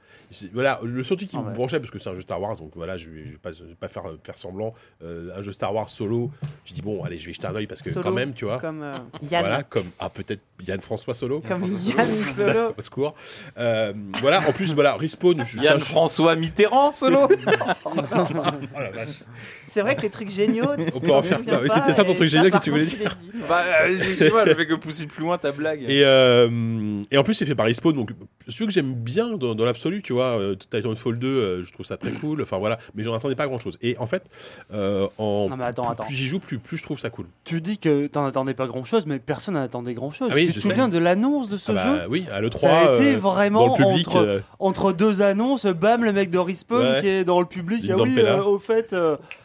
Voilà, 0.53 0.79
le 0.83 1.03
seul 1.03 1.17
truc 1.17 1.29
qui 1.29 1.37
ah 1.37 1.41
me 1.41 1.53
branchait, 1.53 1.79
parce 1.79 1.91
que 1.91 1.99
c'est 1.99 2.09
un 2.09 2.15
jeu 2.15 2.21
Star 2.21 2.41
Wars, 2.41 2.55
donc 2.57 2.71
voilà, 2.75 2.97
je 2.97 3.09
vais, 3.09 3.23
pas, 3.41 3.49
pas, 3.79 3.87
faire, 3.87 4.05
euh, 4.05 4.19
faire 4.23 4.37
semblant, 4.37 4.73
euh, 5.03 5.37
un 5.37 5.41
jeu 5.41 5.51
Star 5.51 5.73
Wars 5.73 5.89
solo, 5.89 6.31
je 6.65 6.73
dis 6.73 6.81
bon, 6.81 7.03
allez, 7.03 7.17
je 7.17 7.27
vais 7.27 7.33
jeter 7.33 7.47
un 7.47 7.55
oeil 7.55 7.67
parce 7.67 7.81
que 7.81 7.89
quand 7.89 8.11
même, 8.11 8.33
tu 8.33 8.45
vois. 8.45 8.59
Comme 8.59 8.81
euh, 8.81 8.97
Yann. 9.29 9.41
Voilà, 9.41 9.63
comme, 9.63 9.87
ah, 9.99 10.09
peut-être 10.09 10.41
Yann 10.65 10.79
François 10.79 11.13
Solo. 11.13 11.41
Comme 11.41 11.63
Yann 11.63 12.07
Solo. 12.07 12.51
solo. 12.51 12.73
Au 12.77 12.81
secours. 12.81 13.15
Voilà, 13.55 14.47
en 14.47 14.53
plus, 14.53 14.73
voilà, 14.73 14.95
Respawn. 14.95 15.43
Je, 15.45 15.59
Yann 15.59 15.79
François 15.79 16.35
Mitterrand 16.35 16.91
Solo. 16.91 17.27
oh, 17.85 17.89
c'est 19.73 19.81
vrai 19.81 19.95
que 19.95 20.01
les 20.01 20.09
trucs 20.09 20.29
géniaux. 20.29 20.65
On 20.95 20.99
peut 20.99 21.11
en 21.11 21.21
faire 21.21 21.39
C'était 21.73 21.93
ça 21.93 22.03
ton 22.03 22.13
truc 22.13 22.29
génial 22.29 22.51
que 22.51 22.57
tu 22.59 22.71
voulais 22.71 22.85
dire. 22.85 23.17
Bah, 23.49 23.63
tu 24.17 24.29
vois, 24.29 24.45
je 24.45 24.53
fais 24.53 24.67
que 24.67 24.75
pousser 24.75 25.07
plus 25.07 25.23
loin 25.23 25.37
ta 25.37 25.51
blague. 25.51 25.83
Et, 25.89 26.01
et 27.11 27.17
en 27.17 27.23
plus, 27.23 27.33
c'est 27.33 27.45
fait 27.45 27.55
par 27.55 27.65
Respawn, 27.65 27.93
donc 27.93 28.11
celui 28.47 28.67
que 28.67 28.73
j'aime 28.73 28.93
bien 28.93 29.35
dans 29.37 29.65
l'absolu, 29.65 30.01
tu 30.01 30.13
vois 30.13 30.20
vois, 30.21 30.39
euh, 30.39 30.55
Titanfall 30.55 31.17
2, 31.17 31.27
euh, 31.27 31.63
je 31.63 31.71
trouve 31.71 31.85
ça 31.85 31.97
très 31.97 32.11
cool. 32.11 32.41
Enfin 32.41 32.57
voilà, 32.57 32.77
mais 32.95 33.03
j'en 33.03 33.13
attendais 33.13 33.35
pas 33.35 33.47
grand 33.47 33.57
chose. 33.57 33.77
Et 33.81 33.97
en 33.97 34.07
fait, 34.07 34.23
euh, 34.73 35.07
plus, 36.07 36.15
j'y 36.15 36.27
joue, 36.27 36.39
plus, 36.39 36.59
je 36.77 36.83
trouve 36.83 36.99
ça 36.99 37.09
cool. 37.09 37.25
Tu 37.43 37.61
dis 37.61 37.77
que 37.77 38.07
t'en 38.07 38.25
attendais 38.25 38.53
pas 38.53 38.67
grand 38.67 38.83
chose, 38.83 39.05
mais 39.05 39.19
personne 39.19 39.55
n'en 39.55 39.63
attendait 39.63 39.93
grand 39.93 40.11
chose. 40.11 40.29
Ah 40.31 40.35
tu 40.35 40.53
te 40.53 40.59
souviens 40.59 40.89
de 40.89 40.97
l'annonce 40.97 41.49
de 41.49 41.57
ce 41.57 41.71
ah 41.71 41.75
bah 41.75 41.83
jeu 41.83 42.07
Oui, 42.09 42.25
à 42.31 42.41
l'E3. 42.41 42.59
Ça 42.59 42.77
a 42.77 42.95
été 42.95 43.15
vraiment 43.15 43.67
dans 43.67 43.75
public, 43.75 44.07
entre, 44.59 44.91
deux 44.91 45.21
annonces, 45.21 45.65
bam, 45.65 46.03
le 46.03 46.13
mec 46.13 46.29
de 46.29 46.37
Respawn 46.37 47.01
qui 47.01 47.07
est 47.07 47.23
dans 47.23 47.39
le 47.39 47.45
public. 47.45 47.89
Ah 47.89 47.97
oui, 48.01 48.19
au 48.45 48.59
fait, 48.59 48.95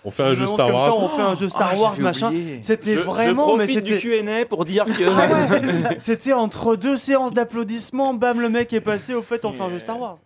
on 0.05 0.11
fait 0.11 0.23
un 0.23 0.35
jeu 0.35 0.47
Star 0.47 0.73
Wars. 0.73 0.99
On 0.99 1.09
fait 1.09 1.23
un 1.23 1.37
jeu 1.37 1.49
Star 1.49 1.79
Wars, 1.81 1.99
machin. 2.01 2.33
C'était 2.61 2.97
vraiment, 2.97 3.53
je 3.53 3.59
mais 3.59 3.67
c'était 3.67 3.81
du 3.81 3.99
Q&A 3.99 4.45
pour 4.45 4.65
dire 4.65 4.85
que 4.85 5.05
ah 5.09 5.95
c'était 5.99 6.33
entre 6.33 6.77
deux 6.77 6.97
séances 6.97 7.33
d'applaudissements, 7.33 8.15
bam, 8.15 8.41
le 8.41 8.49
mec 8.49 8.73
est 8.73 8.81
passé. 8.81 9.15
Au 9.15 9.23
fait, 9.23 9.45
on 9.45 9.53
fait 9.53 9.63
un 9.63 9.71
jeu 9.71 9.79
Star 9.79 9.99
Wars 9.99 10.19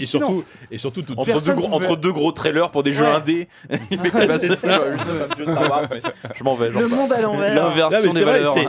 et, 0.00 0.04
surtout, 0.04 0.44
entre, 1.16 1.42
deux 1.42 1.54
gros, 1.54 1.72
entre, 1.72 1.96
deux 1.96 2.12
gros, 2.12 2.32
trailers 2.32 2.70
pour 2.70 2.82
des 2.82 2.92
jeux 2.92 3.04
ouais. 3.04 3.10
indés, 3.10 3.48
il 3.90 3.98
ah, 4.14 4.38
ça. 4.38 4.82
je 6.34 6.44
m'en 6.44 6.54
vais. 6.54 6.70
Le 6.70 6.88
monde 6.88 7.12
à 7.12 7.20
l'envers. 7.20 7.90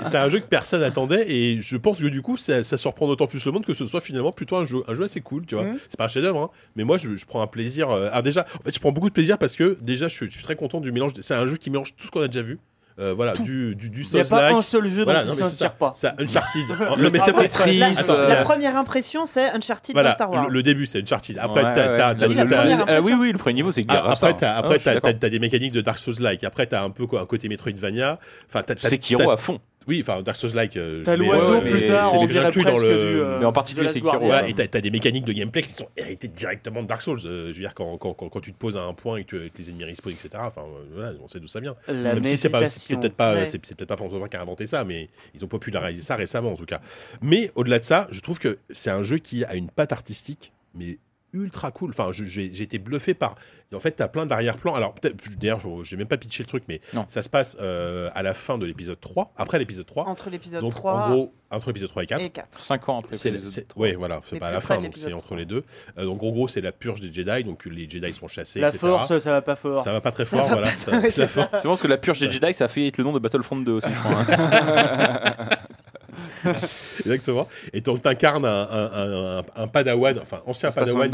C'est 0.04 0.18
un 0.18 0.30
jeu 0.30 0.40
que 0.40 0.48
personne 0.48 0.84
attendait 0.84 1.30
et 1.30 1.62
je 1.62 1.78
pense 1.78 2.00
que 2.00 2.08
du 2.08 2.22
coup, 2.22 2.38
ça, 2.38 2.64
ça 2.64 2.78
surprend 2.78 3.08
d'autant 3.08 3.28
plus 3.28 3.46
le 3.46 3.52
monde 3.52 3.66
que 3.66 3.74
ce 3.74 3.86
soit 3.86 4.02
finalement 4.02 4.32
plutôt 4.32 4.56
un 4.56 4.66
jeu, 4.66 4.84
un 4.88 4.96
jeu 4.96 5.04
assez 5.04 5.22
cool. 5.22 5.46
Tu 5.46 5.56
vois, 5.56 5.66
mm. 5.66 5.80
c'est 5.88 5.98
pas 5.98 6.06
un 6.06 6.10
chef-d'œuvre, 6.10 6.42
hein. 6.42 6.50
mais 6.76 6.84
moi, 6.84 6.98
je, 6.98 7.10
prends 7.26 7.42
un 7.42 7.48
plaisir. 7.48 7.90
Euh, 7.90 8.10
ah, 8.12 8.22
déjà, 8.22 8.46
je 8.66 8.80
prends 8.80 8.92
beaucoup 8.92 9.10
de 9.10 9.14
plaisir 9.14 9.38
parce 9.38 9.56
que 9.56 9.78
déjà, 9.82 10.08
je 10.08 10.26
suis 10.26 10.44
très 10.44 10.56
content 10.56 10.80
du 10.80 10.92
mélange. 10.92 11.12
C'est 11.20 11.34
un 11.34 11.48
jeu 11.48 11.58
qui 11.58 11.70
mélange 11.70 11.96
tout 11.96 12.08
ce 12.08 12.12
qu'on 12.12 12.22
a 12.22 12.28
déjà 12.28 12.44
vu 12.44 12.60
euh, 12.98 13.14
voilà, 13.14 13.34
Tout. 13.34 13.44
du, 13.44 13.76
du, 13.76 13.90
du 13.90 14.04
Il 14.04 14.14
n'y 14.14 14.22
a 14.22 14.24
pas 14.24 14.54
un 14.54 14.62
seul 14.62 14.90
jeu 14.90 15.04
voilà, 15.04 15.26
dont 15.26 15.36
non, 15.36 15.50
il 15.50 15.70
pas. 15.78 15.92
Ça, 15.94 16.16
Uncharted. 16.18 16.64
non, 16.98 17.10
mais 17.12 17.20
c'est 17.20 17.34
Tetris. 17.34 17.78
La, 17.78 17.90
euh... 17.90 18.30
la, 18.30 18.36
première 18.38 18.78
impression, 18.78 19.26
c'est 19.26 19.50
Uncharted 19.50 19.94
voilà, 19.94 20.14
Star 20.14 20.32
Wars. 20.32 20.48
Le, 20.48 20.54
le 20.54 20.64
début, 20.64 20.86
c'est 20.86 21.00
Uncharted. 21.00 21.38
Après, 21.38 21.62
t'as. 21.74 22.14
Ouais. 22.14 22.78
Ah 22.88 23.02
oui, 23.02 23.14
oui, 23.20 23.32
le 23.34 23.38
premier 23.38 23.56
niveau, 23.56 23.72
c'est 23.72 23.84
ah, 23.90 23.94
Garra. 23.94 24.12
Après, 24.12 24.34
t'as 24.34 24.62
ah, 24.62 24.72
as, 25.04 25.10
as, 25.10 25.30
des 25.30 25.40
mécaniques 25.40 25.74
de 25.74 25.82
Dark 25.82 26.00
Souls-like. 26.00 26.46
Après, 26.46 26.68
t'as 26.68 26.84
un 26.84 26.90
peu 26.90 27.06
quoi, 27.06 27.20
un 27.20 27.26
côté 27.26 27.50
Metroidvania. 27.50 28.18
Enfin, 28.48 28.64
C'est 28.78 28.98
Kiro 28.98 29.30
à 29.30 29.36
fond. 29.36 29.60
Oui, 29.88 30.02
enfin 30.02 30.22
Dark 30.22 30.38
Souls-like. 30.38 30.78
Euh, 30.78 31.04
t'as 31.04 31.16
l'oiseau 31.16 31.56
euh, 31.56 31.62
plus 31.62 31.84
tard, 31.84 32.14
on 32.14 32.26
dirait 32.26 32.52
dans 32.52 32.80
le... 32.80 32.88
Euh, 32.88 33.40
mais 33.40 33.46
en 33.46 33.54
particulier 33.54 33.88
c'est 33.88 33.96
Sekiro. 33.96 34.20
Voilà, 34.20 34.44
hein. 34.44 34.48
et 34.48 34.54
t'as, 34.54 34.78
as 34.78 34.82
des 34.82 34.90
mécaniques 34.92 35.26
de 35.26 35.34
gameplay 35.34 35.62
qui 35.62 35.74
sont 35.74 35.88
héritées 35.96 36.28
directement 36.28 36.82
de 36.82 36.88
Dark 36.88 37.02
Souls. 37.02 37.20
Euh, 37.26 37.48
je 37.48 37.54
veux 37.54 37.62
dire 37.62 37.74
quand, 37.74 38.40
tu 38.42 38.52
te 38.52 38.58
poses 38.58 38.78
à 38.78 38.82
un 38.82 38.94
point 38.94 39.18
et 39.18 39.24
que, 39.24 39.48
tu, 39.48 39.62
les 39.62 39.70
ennemis 39.70 39.86
respawnent, 39.86 40.14
etc. 40.14 40.30
Enfin, 40.40 40.64
on 41.22 41.28
sait 41.28 41.40
d'où 41.40 41.48
ça 41.48 41.60
vient. 41.60 41.76
Même 41.88 42.24
si 42.24 42.38
c'est, 42.38 42.50
pas, 42.50 42.62
peut-être 42.62 43.16
pas, 43.16 43.36
ouais. 43.36 43.46
c'est, 43.46 43.60
peut-être 43.60 43.86
pas 43.86 43.98
François 43.98 44.28
qui 44.28 44.38
a 44.38 44.42
inventé 44.42 44.66
ça, 44.66 44.84
mais 44.84 45.10
ils 45.34 45.44
ont 45.46 45.48
popularisé 45.48 46.02
ça 46.02 46.16
récemment 46.16 46.52
en 46.52 46.56
tout 46.58 46.66
cas. 46.66 46.82
Mais 47.22 47.52
au-delà 47.56 47.80
de 47.80 47.84
ça, 47.84 48.08
je 48.12 48.20
trouve 48.22 48.40
que 48.40 48.58
c'est 48.72 48.90
un 48.90 49.04
jeu 49.04 49.18
qui 49.18 49.44
a 49.46 49.56
une 49.56 49.70
patte 49.70 49.92
artistique, 49.92 50.52
mais 50.74 50.98
ultra 51.36 51.72
cool. 51.72 51.92
Enfin, 51.92 52.10
j'ai 52.12 52.62
été 52.62 52.80
bluffé 52.80 53.14
par. 53.14 53.36
En 53.74 53.80
fait, 53.80 53.92
t'as 53.92 54.08
plein 54.08 54.26
d'arrière-plans. 54.26 54.74
Alors, 54.74 54.96
d'ailleurs, 55.38 55.62
j'ai 55.84 55.98
même 55.98 56.08
pas 56.08 56.18
pitché 56.18 56.44
le 56.44 56.48
truc, 56.48 56.64
mais 56.68 56.82
non. 56.94 57.06
ça 57.10 57.22
se 57.22 57.30
passe 57.30 57.58
euh, 57.60 58.10
à 58.14 58.24
la 58.24 58.34
fin 58.34 58.58
de 58.58 58.66
l'épisode 58.66 59.00
3, 59.00 59.34
après 59.38 59.60
l'épisode 59.60 59.86
3. 59.86 60.08
Entre 60.08 60.30
l'épisode 60.30 60.70
3. 60.70 60.94
En 60.94 61.10
gros, 61.10 61.34
entre 61.52 61.68
l'épisode 61.68 61.90
3 61.90 62.04
et 62.04 62.08
4. 62.08 62.22
Et 62.22 62.30
4. 62.30 62.60
5 62.60 62.90
ans 62.90 63.00
après 63.00 63.18
l'épisode 63.32 63.66
Oui, 63.76 63.94
voilà, 63.94 64.22
c'est 64.30 64.40
pas 64.40 64.48
à 64.48 64.52
la 64.52 64.62
fin, 64.62 64.80
donc 64.80 64.98
c'est 64.98 65.12
entre 65.14 65.36
les 65.36 65.46
deux. 65.46 65.64
Euh, 65.98 66.06
donc, 66.06 66.24
en 66.24 66.30
gros, 66.30 66.48
c'est 66.48 66.62
la 66.62 66.72
purge 66.72 67.02
des 67.02 67.12
Jedi, 67.12 67.44
donc 67.44 67.66
les 67.66 67.90
Jedi 67.90 68.14
sont 68.14 68.28
chassés. 68.28 68.60
La 68.60 68.70
etc. 68.70 68.80
force, 68.80 69.18
ça 69.18 69.32
va 69.32 69.42
pas 69.42 69.56
fort. 69.56 69.84
Ça 69.84 69.92
va 69.92 70.02
pas 70.02 70.12
très 70.12 70.26
fort, 70.26 70.48
voilà. 70.48 70.72
C'est 70.78 71.36
bon 71.36 71.48
parce 71.52 71.82
que 71.82 71.88
la 71.88 71.98
purge 71.98 72.20
des 72.20 72.32
Jedi, 72.32 72.54
ça 72.54 72.66
a 72.66 72.68
fait 72.68 72.92
le 72.98 73.04
nom 73.04 73.14
de 73.14 73.20
Battlefront 73.20 73.58
2 73.58 73.72
aussi, 73.72 73.90
je 73.90 74.00
crois. 74.00 74.26
Hein. 74.30 75.50
Exactement. 77.00 77.48
Et 77.74 77.82
donc, 77.82 78.02
tu 78.02 78.08
incarnes 78.08 78.46
un, 78.46 79.68
padawan, 79.68 80.20
enfin, 80.22 80.42
ancien 80.46 80.72
padawan 80.72 81.12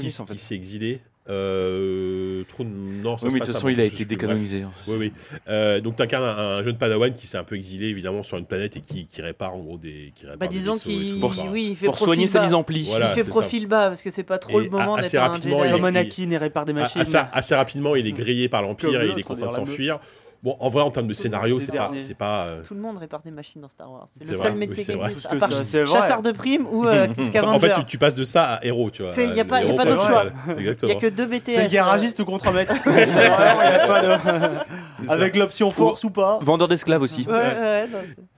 qui, 0.00 0.10
s'est 0.10 0.54
exilé. 0.54 1.00
Euh, 1.28 2.44
non, 2.60 3.16
mais 3.22 3.30
de 3.30 3.38
toute 3.38 3.46
façon, 3.46 3.68
il 3.68 3.80
a 3.80 3.84
été 3.84 4.04
décanonisé. 4.04 4.62
Hein. 4.62 4.70
Oui, 4.86 4.96
oui. 4.96 5.12
Euh, 5.48 5.80
donc, 5.80 5.96
tu 5.96 6.02
incarnes 6.02 6.24
un, 6.24 6.62
jeune 6.62 6.78
padawan 6.78 7.12
qui 7.12 7.26
s'est 7.26 7.36
un 7.36 7.44
peu 7.44 7.56
exilé, 7.56 7.86
évidemment, 7.86 8.22
sur 8.22 8.38
une 8.38 8.46
planète 8.46 8.76
et 8.76 8.80
qui, 8.80 9.08
répare 9.20 9.54
en 9.54 9.58
gros 9.58 9.78
des. 9.78 10.12
Bah, 10.38 10.46
disons 10.46 10.76
qu'il. 10.76 11.18
Pour, 11.18 11.34
oui, 11.50 11.76
soigner 11.94 12.26
sa 12.26 12.42
mise 12.42 12.54
en 12.54 12.62
pli. 12.62 12.84
Voilà, 12.84 13.10
il 13.10 13.14
fait 13.14 13.28
profil 13.28 13.66
bas 13.66 13.88
parce 13.88 14.02
que 14.02 14.10
c'est 14.10 14.22
pas 14.22 14.38
trop 14.38 14.60
le 14.60 14.68
moment 14.68 14.96
d'être 14.96 15.14
un 15.14 15.34
Jedi. 15.36 15.50
Comme 15.50 15.84
Anakin 15.84 16.30
et 16.30 16.38
répare 16.38 16.64
des 16.64 16.72
machines. 16.72 17.02
Assez, 17.32 17.54
rapidement, 17.54 17.96
il 17.96 18.06
est 18.06 18.12
grillé 18.12 18.48
par 18.48 18.62
l'Empire 18.62 19.02
et 19.02 19.08
il 19.08 19.18
est 19.18 19.22
contraint 19.22 19.48
de 19.48 19.52
s'enfuir. 19.52 19.98
Bon, 20.42 20.56
en 20.60 20.68
vrai, 20.68 20.82
en 20.82 20.90
termes 20.90 21.06
de 21.06 21.14
scénario, 21.14 21.60
c'est 21.60 21.72
pas, 21.72 21.90
c'est 21.98 22.14
pas. 22.14 22.46
Euh, 22.46 22.62
tout 22.62 22.74
le 22.74 22.80
monde 22.80 22.98
répare 22.98 23.22
des 23.22 23.30
machines 23.30 23.60
dans 23.60 23.68
Star 23.68 23.90
Wars. 23.90 24.08
C'est 24.20 24.30
le 24.30 24.36
seul 24.36 24.54
métier 24.54 24.84
oui, 24.88 25.00
qui 25.00 25.06
existe. 25.06 25.26
À 25.26 25.36
part 25.36 25.50
chasseur 25.50 26.22
de 26.22 26.32
primes 26.32 26.66
ou 26.70 26.86
euh, 26.86 27.06
En 27.44 27.60
fait, 27.60 27.72
tu, 27.86 27.98
passes 27.98 28.14
de 28.14 28.24
ça 28.24 28.54
à 28.54 28.64
héros, 28.64 28.90
tu 28.90 29.02
vois. 29.02 29.12
Il 29.16 29.32
n'y 29.32 29.40
a, 29.40 29.44
pas, 29.44 29.60
pas 29.60 29.94
choix. 29.94 30.26
Il 30.58 30.64
n'y 30.64 30.92
a 30.92 30.94
que 30.94 31.08
deux 31.08 31.26
BTS. 31.26 31.44
T'es 31.44 31.58
euh. 31.58 31.68
garagiste 31.68 32.20
ou 32.20 32.24
contremaître. 32.24 32.74
Avec 35.08 35.36
l'option 35.36 35.70
force 35.70 36.04
ou 36.04 36.10
pas. 36.10 36.38
Vendeur 36.40 36.68
d'esclaves 36.68 37.02
aussi. 37.02 37.26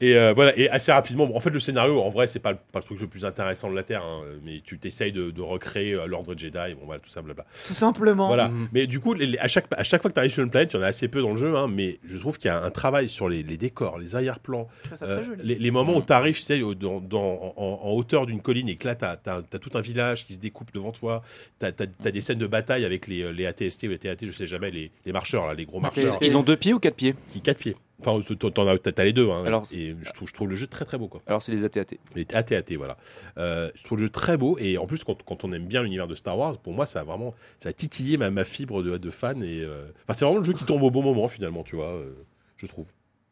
Et 0.01 0.17
euh, 0.17 0.33
voilà, 0.35 0.59
et 0.59 0.69
assez 0.71 0.93
rapidement. 0.93 1.29
En 1.35 1.41
fait, 1.41 1.51
le 1.51 1.61
scénario, 1.61 2.01
en 2.01 2.09
vrai, 2.09 2.27
c'est 2.27 2.39
pas 2.39 2.53
le 2.53 2.81
truc 2.81 3.01
le 3.01 3.07
plus 3.07 3.25
intéressant 3.25 3.71
de 3.71 3.77
la 3.77 3.83
Terre, 3.83 4.03
hein, 4.03 4.23
mais 4.45 4.61
tu 4.65 4.79
t'essayes 4.79 5.13
de 5.13 5.43
recréer 5.43 5.99
l'ordre 6.07 6.35
Jedi. 6.37 6.75
Bon, 6.75 6.87
voilà, 6.87 7.01
tout 7.01 7.11
ça, 7.11 7.23
blabla. 7.23 7.45
Tout 7.67 7.75
simplement. 7.75 8.29
Voilà. 8.29 8.49
Mm. 8.49 8.69
Mais 8.73 8.87
du 8.87 9.01
coup, 9.01 9.15
à 9.41 9.49
chaque 9.49 9.69
fois 9.69 10.11
que 10.11 10.15
tu 10.15 10.19
arrives 10.19 10.33
sur 10.33 10.43
une 10.43 10.51
planète, 10.51 10.73
il 10.73 10.77
y 10.77 10.81
en 10.81 10.83
a 10.83 10.89
assez 10.89 11.09
peu 11.09 11.21
dans 11.21 11.31
le 11.31 11.37
jeu, 11.37 11.57
hein, 11.57 11.67
mais 11.69 11.98
mais 12.03 12.11
je 12.11 12.19
trouve 12.19 12.39
qu'il 12.39 12.49
y 12.49 12.51
a 12.51 12.63
un 12.63 12.71
travail 12.71 13.09
sur 13.09 13.29
les, 13.29 13.43
les 13.43 13.57
décors, 13.57 13.99
les 13.99 14.15
arrière-plans, 14.17 14.69
euh, 15.03 15.17
les, 15.43 15.55
les 15.57 15.71
moments 15.71 15.97
où 15.97 16.03
tu 16.03 16.13
arrives, 16.13 16.37
tu 16.37 16.43
sais, 16.43 16.63
au- 16.63 16.75
dans, 16.75 17.01
dans- 17.01 17.55
en, 17.57 17.81
en 17.83 17.91
hauteur 17.93 18.27
d'une 18.27 18.41
colline 18.41 18.69
et 18.69 18.77
que 18.77 18.87
là, 18.87 18.95
tu 18.97 19.05
as, 19.05 19.59
tout 19.59 19.71
un 19.77 19.81
village 19.81 20.25
qui 20.25 20.35
se 20.35 20.39
découpe 20.39 20.73
devant 20.73 20.93
toi, 20.93 21.23
tu 21.61 21.67
as, 21.67 22.11
des 22.11 22.21
scènes 22.21 22.39
de 22.39 22.47
bataille 22.47 22.85
avec 22.85 23.07
les, 23.07 23.33
les 23.33 23.47
ATST 23.47 23.85
ou 23.85 23.89
les 23.89 23.99
TAT, 23.99 24.17
je 24.23 24.31
sais 24.31 24.47
jamais, 24.47 24.71
les, 24.71 24.91
les 25.07 25.13
marcheurs, 25.13 25.47
là, 25.47 25.55
les 25.55 25.65
gros 25.67 25.81
marcheurs, 25.81 26.19
Ils 26.23 26.37
ont 26.37 26.43
deux 26.43 26.57
pieds 26.57 26.73
ou 26.75 26.79
quatre 26.79 26.97
pieds? 26.97 27.15
Qui 27.31 27.41
quatre 27.41 27.59
pieds. 27.59 27.77
Enfin, 28.01 28.21
t'en 28.37 28.67
as, 28.69 28.79
t'as 28.79 29.05
les 29.05 29.13
deux, 29.13 29.29
hein, 29.31 29.45
Alors, 29.45 29.67
et 29.73 29.97
je 30.01 30.13
trouve, 30.13 30.29
je 30.29 30.33
trouve 30.33 30.49
le 30.49 30.55
jeu 30.55 30.67
très 30.69 30.85
très 30.85 30.99
beau, 30.99 31.09
quoi. 31.09 31.21
Alors 31.27 31.43
c'est 31.43 31.51
les 31.53 31.65
AT-AT. 31.65 31.97
Les 32.15 32.27
AT-AT, 32.33 32.77
voilà. 32.77 32.97
Euh, 33.39 33.71
je 33.75 33.83
trouve 33.83 33.99
le 33.99 34.05
jeu 34.05 34.11
très 34.11 34.37
beau 34.37 34.57
et 34.59 34.79
en 34.79 34.87
plus 34.87 35.03
quand, 35.03 35.21
quand 35.25 35.45
on 35.45 35.53
aime 35.53 35.67
bien 35.67 35.83
l'univers 35.83 36.07
de 36.07 36.15
Star 36.15 36.39
Wars, 36.39 36.59
pour 36.59 36.73
moi 36.73 36.87
ça 36.87 37.01
a 37.01 37.05
vraiment 37.05 37.35
ça 37.59 37.71
a 37.71 37.73
titillé 37.73 38.17
ma, 38.17 38.31
ma 38.31 38.45
fibre 38.45 38.83
de, 38.83 38.99
de 38.99 39.11
fan 39.11 39.43
et 39.43 39.63
euh, 39.63 39.87
enfin, 40.05 40.15
c'est 40.15 40.25
vraiment 40.25 40.39
le 40.39 40.45
jeu 40.45 40.53
qui 40.53 40.65
tombe 40.65 40.83
au 40.83 40.91
bon 40.91 41.03
moment 41.03 41.27
finalement, 41.29 41.65
tu 41.65 41.75
vois, 41.77 41.91
euh, 41.91 42.13
je 42.57 42.67
trouve. 42.67 42.87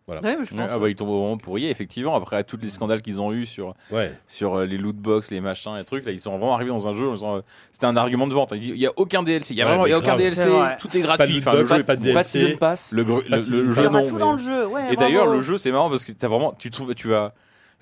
Ouais, 0.09 0.19
mais 0.23 0.37
je 0.45 0.55
pense. 0.55 0.61
Ah 0.71 0.79
bah 0.79 0.89
ils 0.89 0.95
tombent 0.95 1.09
au 1.09 1.21
moment 1.21 1.37
pour 1.37 1.59
y 1.59 1.67
effectivement 1.67 2.15
après 2.15 2.45
tous 2.45 2.57
les 2.63 2.71
scandales 2.71 3.03
qu'ils 3.03 3.21
ont 3.21 3.33
eu 3.33 3.45
sur 3.45 3.75
Ouais. 3.91 4.13
sur 4.29 4.55
euh, 4.55 4.65
les 4.65 4.79
loot 4.79 4.95
box 4.97 5.33
les 5.33 5.41
machins 5.41 5.75
les 5.77 5.83
trucs 5.83 6.05
là 6.07 6.13
ils 6.13 6.21
sont 6.21 6.31
vraiment 6.31 6.55
arrivés 6.55 6.71
dans 6.71 6.87
un 6.89 6.95
jeu 6.95 7.07
euh, 7.11 7.41
c'était 7.73 7.87
un 7.87 7.97
argument 7.97 8.29
de 8.29 8.33
vente 8.33 8.53
il 8.55 8.61
dit, 8.61 8.71
il 8.71 8.79
y 8.79 8.87
a 8.87 8.93
aucun 8.95 9.25
DLC 9.25 9.55
il 9.55 9.57
y 9.57 9.63
a 9.63 9.65
Ouais, 9.65 9.71
vraiment 9.71 9.87
il 9.87 9.91
y 9.91 9.93
a 9.93 9.99
aucun 9.99 10.07
grave. 10.17 10.19
DLC 10.19 10.49
tout 10.79 10.87
est 10.89 10.91
Pas 10.91 10.99
de 10.99 11.03
gratuit 11.03 11.39
enfin 11.39 11.53
le 11.55 11.67
jeu 11.67 11.67
pas 11.67 11.75
de 11.75 11.83
Pas 11.83 11.97
de 11.97 12.03
DLC. 12.03 12.39
season 12.41 12.57
pass. 12.57 12.93
le, 12.93 13.05
gr- 13.05 13.29
Pas 13.29 13.31
le- 13.31 13.37
de 13.37 13.43
season 13.43 13.63
le 13.63 13.73
jeu 13.73 13.89
non, 13.89 14.07
tout 14.09 14.19
dans 14.19 14.33
le 14.35 14.39
jeu. 14.39 14.69
Et 14.93 14.97
d'ailleurs 14.97 15.27
le 15.27 15.41
jeu 15.41 15.59
c'est 15.59 15.73
marrant 15.73 15.91
parce 15.91 16.05
que 16.05 16.13
t'as 16.13 16.29
vraiment 16.29 16.55
tu 16.57 16.71
trouves 16.71 16.95
tu 16.95 17.09
vas 17.09 17.35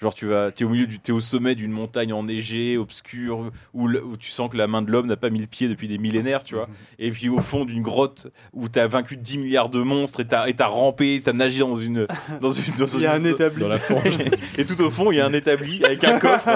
genre 0.05 0.15
tu 0.15 0.27
vas 0.27 0.53
t'es 0.53 0.65
au 0.65 0.69
milieu 0.69 0.87
du 0.87 0.99
t'es 1.01 1.11
au 1.13 1.21
sommet 1.21 1.55
d'une 1.57 1.73
montagne 1.73 2.13
enneigée 2.13 2.77
obscure 2.77 3.51
où, 3.73 3.89
le- 3.89 4.05
où 4.05 4.17
tu 4.17 4.31
sens 4.31 4.51
que 4.51 4.57
la 4.57 4.67
main 4.67 4.83
de 4.83 4.91
l'homme 4.91 5.07
n'a 5.07 5.17
pas 5.17 5.31
mis 5.31 5.41
le 5.41 5.47
pied 5.47 5.67
depuis 5.69 5.89
des 5.89 5.99
millénaires 5.99 6.45
tu 6.45 6.55
vois 6.55 6.69
et 6.99 7.11
puis 7.11 7.29
au 7.29 7.41
fond 7.41 7.65
d'une 7.65 7.83
grotte 7.83 8.29
où 8.53 8.69
t'as 8.69 8.87
vaincu 8.87 9.17
10 9.17 9.39
milliards 9.39 9.71
de 9.71 9.81
monstres 9.83 10.21
et 10.21 10.27
t'as 10.27 10.47
et 10.47 10.55
t'as 10.55 10.67
rampé 10.67 11.21
t'as 11.25 11.33
nagé 11.33 11.61
dans 11.61 11.75
une 11.77 12.07
dans 12.41 12.53
une 12.53 12.75
dans 12.79 12.87
Il 12.95 13.01
y 13.01 13.07
a 13.07 13.13
un 13.15 13.19
une- 13.19 13.27
établi. 13.27 13.63
Dans 13.63 13.69
la 13.69 13.79
fange. 13.79 14.19
et 14.59 14.65
tout 14.65 14.81
au 14.83 14.91
fond, 14.91 15.11
il 15.11 15.17
y 15.17 15.21
a 15.21 15.27
un 15.27 15.33
établi 15.33 15.83
avec 15.85 16.05
un 16.05 16.19
coffre 16.19 16.49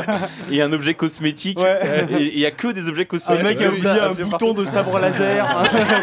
et 0.52 0.60
un 0.62 0.73
objet 0.73 0.94
cosmétique. 0.94 1.59
Ouais. 1.59 2.07
Et 2.10 2.35
il 2.35 2.39
y 2.39 2.47
a 2.47 2.51
que 2.51 2.68
des 2.68 2.89
objets 2.89 3.02
Un 3.02 3.07
cosmétiques. 3.07 3.44
mec 3.44 3.62
a 3.62 3.68
oublié 3.70 3.89
un 3.89 4.15
partout. 4.15 4.28
bouton 4.31 4.52
de 4.55 4.65
sabre 4.67 4.99
laser 4.99 5.47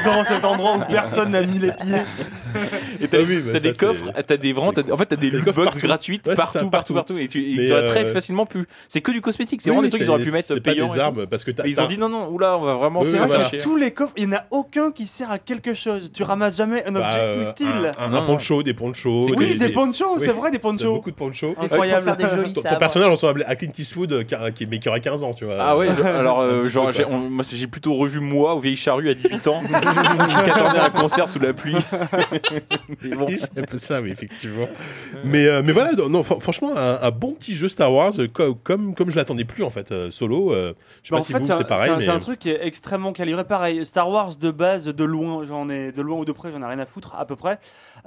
dans 0.05 0.23
cet 0.23 0.43
endroit 0.43 0.77
où 0.77 0.81
personne 0.91 1.31
n'a 1.31 1.45
mis 1.45 1.59
les 1.59 1.71
pieds. 1.71 2.01
Et 3.01 3.07
t'as 3.07 3.17
Ah 3.19 3.23
oui, 3.27 3.41
bah 3.41 3.53
ça, 3.53 3.59
des 3.59 3.73
coffres, 3.73 4.05
t'as 4.25 4.37
des 4.37 4.53
vraiment, 4.53 4.71
t'as- 4.73 4.91
en 4.91 4.97
fait, 4.97 5.05
t'as 5.05 5.15
des 5.15 5.31
box 5.31 5.51
partout. 5.53 5.79
gratuites 5.79 6.27
Ouais, 6.27 6.35
partout, 6.35 6.51
ça, 6.51 6.59
partout, 6.59 6.69
partout. 6.71 6.93
partout. 6.93 7.17
Et 7.17 7.27
tu, 7.27 7.39
et 7.41 7.49
ils 7.63 7.73
auraient 7.73 7.87
très 7.87 8.05
euh, 8.05 8.13
facilement 8.13 8.45
pu. 8.45 8.67
C'est 8.89 9.01
que 9.01 9.11
du 9.11 9.21
cosmétique. 9.21 9.61
C'est 9.61 9.69
Oui, 9.69 9.75
vraiment 9.75 9.81
oui, 9.81 9.87
des 9.87 9.91
trucs 9.91 10.01
qu'ils 10.03 10.11
auraient 10.11 10.23
pu 10.23 10.31
mettre 10.31 10.55
payants. 10.59 10.93
des 10.93 10.99
armes 10.99 11.25
parce 11.27 11.43
que 11.43 11.51
t'as. 11.51 11.65
Et 11.65 11.69
ils 11.69 11.81
ont 11.81 11.87
dit 11.87 11.97
non, 11.97 12.09
non, 12.09 12.27
oula, 12.29 12.57
on 12.57 12.61
va 12.63 12.75
vraiment 12.75 12.99
Oui, 13.01 13.13
voilà. 13.25 13.49
Tous 13.61 13.75
les 13.75 13.91
coffres, 13.91 14.13
il 14.17 14.27
n'y 14.27 14.35
en 14.35 14.37
a 14.39 14.43
aucun 14.51 14.91
qui 14.91 15.07
sert 15.07 15.31
à 15.31 15.39
quelque 15.39 15.73
chose. 15.73 16.11
Tu 16.13 16.23
ramasses 16.23 16.57
jamais 16.57 16.83
un 16.85 16.95
objet 16.95 17.01
bah, 17.01 17.15
euh, 17.17 17.51
utile. 17.51 17.67
Un, 17.99 18.05
un, 18.05 18.09
Non, 18.09 18.17
un 18.17 18.21
non. 18.21 18.27
poncho, 18.27 18.63
des 18.63 18.73
ponchos. 18.73 19.29
Oui, 19.35 19.57
des 19.57 19.69
ponchos, 19.69 20.19
c'est 20.19 20.27
vrai, 20.27 20.51
des 20.51 20.59
ponchos. 20.59 20.93
beaucoup 20.93 21.11
de 21.11 21.15
ponchos. 21.15 21.55
Incroyable. 21.61 22.05
Pour 22.05 22.15
faire 22.17 22.29
des 22.29 22.35
jolis 22.35 22.53
Ton, 22.53 22.61
personnage 22.77 23.09
ressemble 23.09 23.43
à 23.47 23.55
Clint 23.55 23.71
Eastwood, 23.77 24.11
euh, 24.13 24.23
mais 24.69 24.79
qui 24.79 24.89
aurait 24.89 24.99
15 25.01 25.23
ans, 25.23 25.33
tu 25.33 25.45
vois. 25.45 25.55
Ah 25.59 25.77
ouais, 25.77 25.89
alors 26.05 26.63
genre 26.63 26.91
j'ai 26.91 27.05
moi 27.05 27.43
j'ai 27.49 27.67
plutôt 27.67 27.95
revu 27.95 28.19
moi 28.19 28.53
au 28.55 28.59
vieilles 28.59 28.75
charrues 28.75 29.09
à 29.09 29.13
18 29.13 29.47
ans 29.47 29.61
qui 30.43 30.49
attendait 30.51 30.79
un 30.79 30.89
concert 30.89 31.27
sous 31.27 31.39
la 31.39 31.53
pluie. 31.53 31.75
Mais 33.01 33.15
bon. 33.15 33.27
C'est 33.37 33.57
un 33.57 33.63
peu 33.63 33.77
ça, 33.77 34.01
oui, 34.01 34.11
effectivement. 34.11 34.67
mais, 35.23 35.45
euh, 35.47 35.61
mais 35.63 35.71
voilà, 35.73 35.91
non, 35.93 36.21
fr- 36.21 36.39
franchement, 36.39 36.71
un, 36.75 36.99
un 37.01 37.11
bon 37.11 37.33
petit 37.33 37.55
jeu 37.55 37.69
Star 37.69 37.91
Wars, 37.93 38.13
euh, 38.19 38.27
co- 38.27 38.55
comme, 38.55 38.93
comme 38.95 39.09
je 39.09 39.15
l'attendais 39.15 39.45
plus, 39.45 39.63
en 39.63 39.69
fait, 39.69 39.91
euh, 39.91 40.11
solo. 40.11 40.53
euh, 40.53 40.73
je 41.03 41.09
sais 41.09 41.11
Bah, 41.11 41.17
pas 41.17 41.19
en 41.19 41.21
si 41.23 41.33
fait, 41.33 41.39
vous, 41.39 41.45
c'est 41.45 41.67
pareil, 41.67 41.85
c'est 41.89 41.93
un, 41.93 41.97
mais. 41.97 42.05
c'est 42.05 42.11
un 42.11 42.19
truc 42.19 42.39
qui 42.39 42.49
est 42.49 42.59
extrêmement 42.65 43.13
calibré. 43.13 43.43
Pareil, 43.43 43.85
Star 43.85 44.09
Wars 44.09 44.35
de 44.35 44.51
base, 44.51 44.85
de 44.85 45.03
loin, 45.03 45.43
j'en 45.43 45.69
ai 45.69 45.91
de 45.91 46.01
loin 46.01 46.19
ou 46.19 46.25
de 46.25 46.31
près, 46.31 46.51
j'en 46.51 46.61
ai 46.61 46.65
rien 46.65 46.79
à 46.79 46.85
foutre 46.85 47.15
à 47.15 47.25
peu 47.25 47.35
près. 47.35 47.59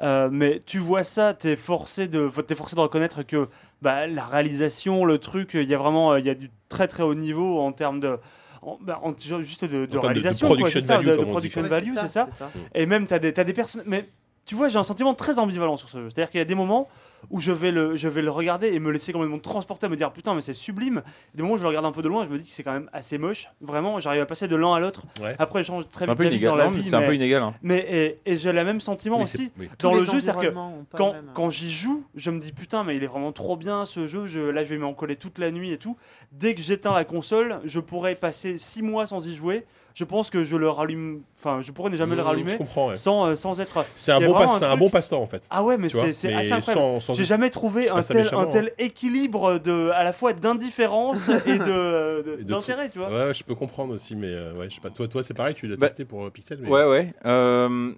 Euh, 0.02 0.28
mais 0.30 0.62
tu 0.66 0.78
vois 0.78 1.04
ça, 1.04 1.34
t'es 1.34 1.56
forcé 1.56 2.08
de, 2.08 2.30
t'es 2.46 2.54
forcé 2.54 2.76
de 2.76 2.80
reconnaître 2.80 3.22
que 3.22 3.48
bah, 3.82 4.06
la 4.06 4.24
réalisation, 4.24 5.04
le 5.04 5.18
truc, 5.18 5.50
il 5.54 5.68
y 5.68 5.74
a 5.74 5.78
vraiment, 5.78 6.16
il 6.16 6.26
y 6.26 6.30
a 6.30 6.34
du 6.34 6.50
très 6.68 6.88
très 6.88 7.02
haut 7.02 7.14
niveau 7.14 7.60
en 7.60 7.72
termes 7.72 8.00
de, 8.00 8.16
en- 8.62 8.78
bah, 8.80 9.00
en- 9.02 9.14
juste 9.16 9.64
de, 9.64 9.68
de 9.68 9.86
termes 9.86 9.86
de- 9.86 9.92
de 9.92 9.98
réalisation, 9.98 10.46
quoi, 10.48 10.56
production 10.56 10.80
c'est 10.80 10.86
ça, 10.86 10.96
value, 10.96 11.06
de, 11.08 11.16
comme 11.16 11.26
production 11.26 11.60
quoi. 11.60 11.68
value, 11.68 11.94
c'est 12.00 12.08
ça. 12.08 12.28
Et 12.74 12.86
même, 12.86 13.06
tu 13.06 13.14
as 13.14 13.18
des, 13.18 13.32
t'as 13.32 13.44
des 13.44 13.52
personnes. 13.52 13.82
Mais 13.86 14.04
tu 14.48 14.54
vois, 14.54 14.70
j'ai 14.70 14.78
un 14.78 14.82
sentiment 14.82 15.12
très 15.12 15.38
ambivalent 15.38 15.76
sur 15.76 15.90
ce 15.90 15.98
jeu. 15.98 16.08
C'est-à-dire 16.08 16.30
qu'il 16.30 16.38
y 16.38 16.40
a 16.40 16.46
des 16.46 16.54
moments 16.54 16.88
où 17.30 17.38
je 17.40 17.52
vais, 17.52 17.70
le, 17.70 17.96
je 17.96 18.08
vais 18.08 18.22
le 18.22 18.30
regarder 18.30 18.68
et 18.68 18.78
me 18.78 18.90
laisser 18.90 19.12
complètement 19.12 19.38
transporter, 19.38 19.84
à 19.84 19.88
me 19.90 19.96
dire 19.96 20.10
putain, 20.10 20.34
mais 20.34 20.40
c'est 20.40 20.54
sublime. 20.54 21.02
Des 21.34 21.42
moments 21.42 21.56
où 21.56 21.58
je 21.58 21.62
le 21.64 21.68
regarde 21.68 21.84
un 21.84 21.92
peu 21.92 22.00
de 22.00 22.08
loin, 22.08 22.24
je 22.24 22.32
me 22.32 22.38
dis 22.38 22.46
que 22.46 22.52
c'est 22.52 22.62
quand 22.62 22.72
même 22.72 22.88
assez 22.94 23.18
moche. 23.18 23.48
Vraiment, 23.60 24.00
j'arrive 24.00 24.22
à 24.22 24.26
passer 24.26 24.48
de 24.48 24.56
l'un 24.56 24.72
à 24.72 24.80
l'autre. 24.80 25.02
Ouais. 25.20 25.36
Après, 25.38 25.62
je 25.62 25.66
change 25.66 25.86
très 25.88 26.06
vite 26.06 26.16
peu 26.16 26.24
d'avis 26.24 26.40
dans 26.40 26.56
la 26.56 26.68
vie. 26.68 26.82
c'est 26.82 26.96
un 26.96 27.02
peu 27.02 27.14
inégal. 27.14 27.42
hein. 27.42 27.54
mais 27.60 28.18
et, 28.24 28.32
et 28.32 28.38
j'ai 28.38 28.52
le 28.52 28.64
même 28.64 28.80
sentiment 28.80 29.20
aussi 29.20 29.52
oui. 29.58 29.68
dans 29.80 29.90
Tous 29.90 29.96
le 29.96 30.04
jeu, 30.04 30.20
c'est-à-dire 30.20 30.54
que 30.54 30.96
quand, 31.34 31.50
j'y 31.50 31.70
joue, 31.70 32.06
je 32.14 32.30
me 32.30 32.40
dis 32.40 32.52
putain, 32.52 32.84
mais 32.84 32.96
il 32.96 33.04
est 33.04 33.08
vraiment 33.08 33.32
trop 33.32 33.58
bien 33.58 33.84
ce 33.84 34.06
jeu. 34.06 34.26
Je, 34.26 34.40
là, 34.40 34.64
je 34.64 34.70
vais 34.70 34.78
m'en 34.78 34.94
coller 34.94 35.16
toute 35.16 35.38
la 35.38 35.50
nuit 35.50 35.72
et 35.72 35.78
tout. 35.78 35.98
Dès 36.32 36.54
que 36.54 36.62
j'éteins 36.62 36.94
la 36.94 37.04
console, 37.04 37.60
je 37.64 37.80
pourrais 37.80 38.14
passer 38.14 38.56
6 38.56 38.80
mois 38.80 39.06
sans 39.06 39.26
y 39.26 39.34
jouer. 39.34 39.66
Je 39.98 40.04
pense 40.04 40.30
que 40.30 40.44
je 40.44 40.54
le 40.54 40.68
rallume. 40.70 41.22
Enfin, 41.40 41.60
je 41.60 41.72
pourrais 41.72 41.90
ne 41.90 41.96
jamais 41.96 42.14
le 42.14 42.22
Mmh, 42.22 42.26
rallumer 42.26 42.52
Je 42.52 42.56
comprends, 42.58 42.88
ouais. 42.90 42.94
sans, 42.94 43.26
euh, 43.26 43.34
sans 43.34 43.58
être. 43.60 43.84
C'est 43.96 44.12
un, 44.12 44.20
bon 44.20 44.32
passe- 44.32 44.52
un 44.52 44.58
c'est 44.60 44.64
un 44.66 44.68
truc- 44.68 44.78
bon 44.78 44.90
passe-temps, 44.90 45.20
en 45.20 45.26
fait. 45.26 45.44
Ah 45.50 45.64
ouais, 45.64 45.76
mais 45.76 45.88
c'est 45.88 46.32
assez 46.32 46.52
incroyable. 46.52 47.00
J'ai 47.14 47.24
jamais 47.24 47.50
trouvé 47.50 47.90
un 47.90 47.94
pas 47.96 48.04
tel, 48.04 48.28
un 48.32 48.46
tel 48.46 48.72
équilibre 48.78 49.58
de, 49.58 49.90
à 49.92 50.04
la 50.04 50.12
fois 50.12 50.34
d'indifférence 50.34 51.28
et 51.46 51.58
de- 51.58 52.22
de- 52.24 52.36
de 52.38 52.42
d'intérêt, 52.44 52.90
tu 52.90 52.98
vois. 52.98 53.08
Ouais, 53.10 53.34
je 53.34 53.42
peux 53.42 53.56
comprendre 53.56 53.92
aussi, 53.92 54.14
mais 54.14 54.28
euh, 54.28 54.52
ouais, 54.54 54.70
je 54.70 54.76
sais 54.76 54.80
pas. 54.80 54.90
Toi, 54.90 55.08
toi 55.08 55.24
c'est 55.24 55.34
pareil, 55.34 55.56
tu 55.56 55.66
l'as 55.66 55.74
Bah, 55.76 55.88
testé 55.88 56.04
pour 56.04 56.24
euh, 56.24 56.30
Pixel. 56.30 56.58
Mais... 56.62 56.68
Ouais, 56.68 56.84
ouais. 56.84 57.12
Euh, 57.26 57.92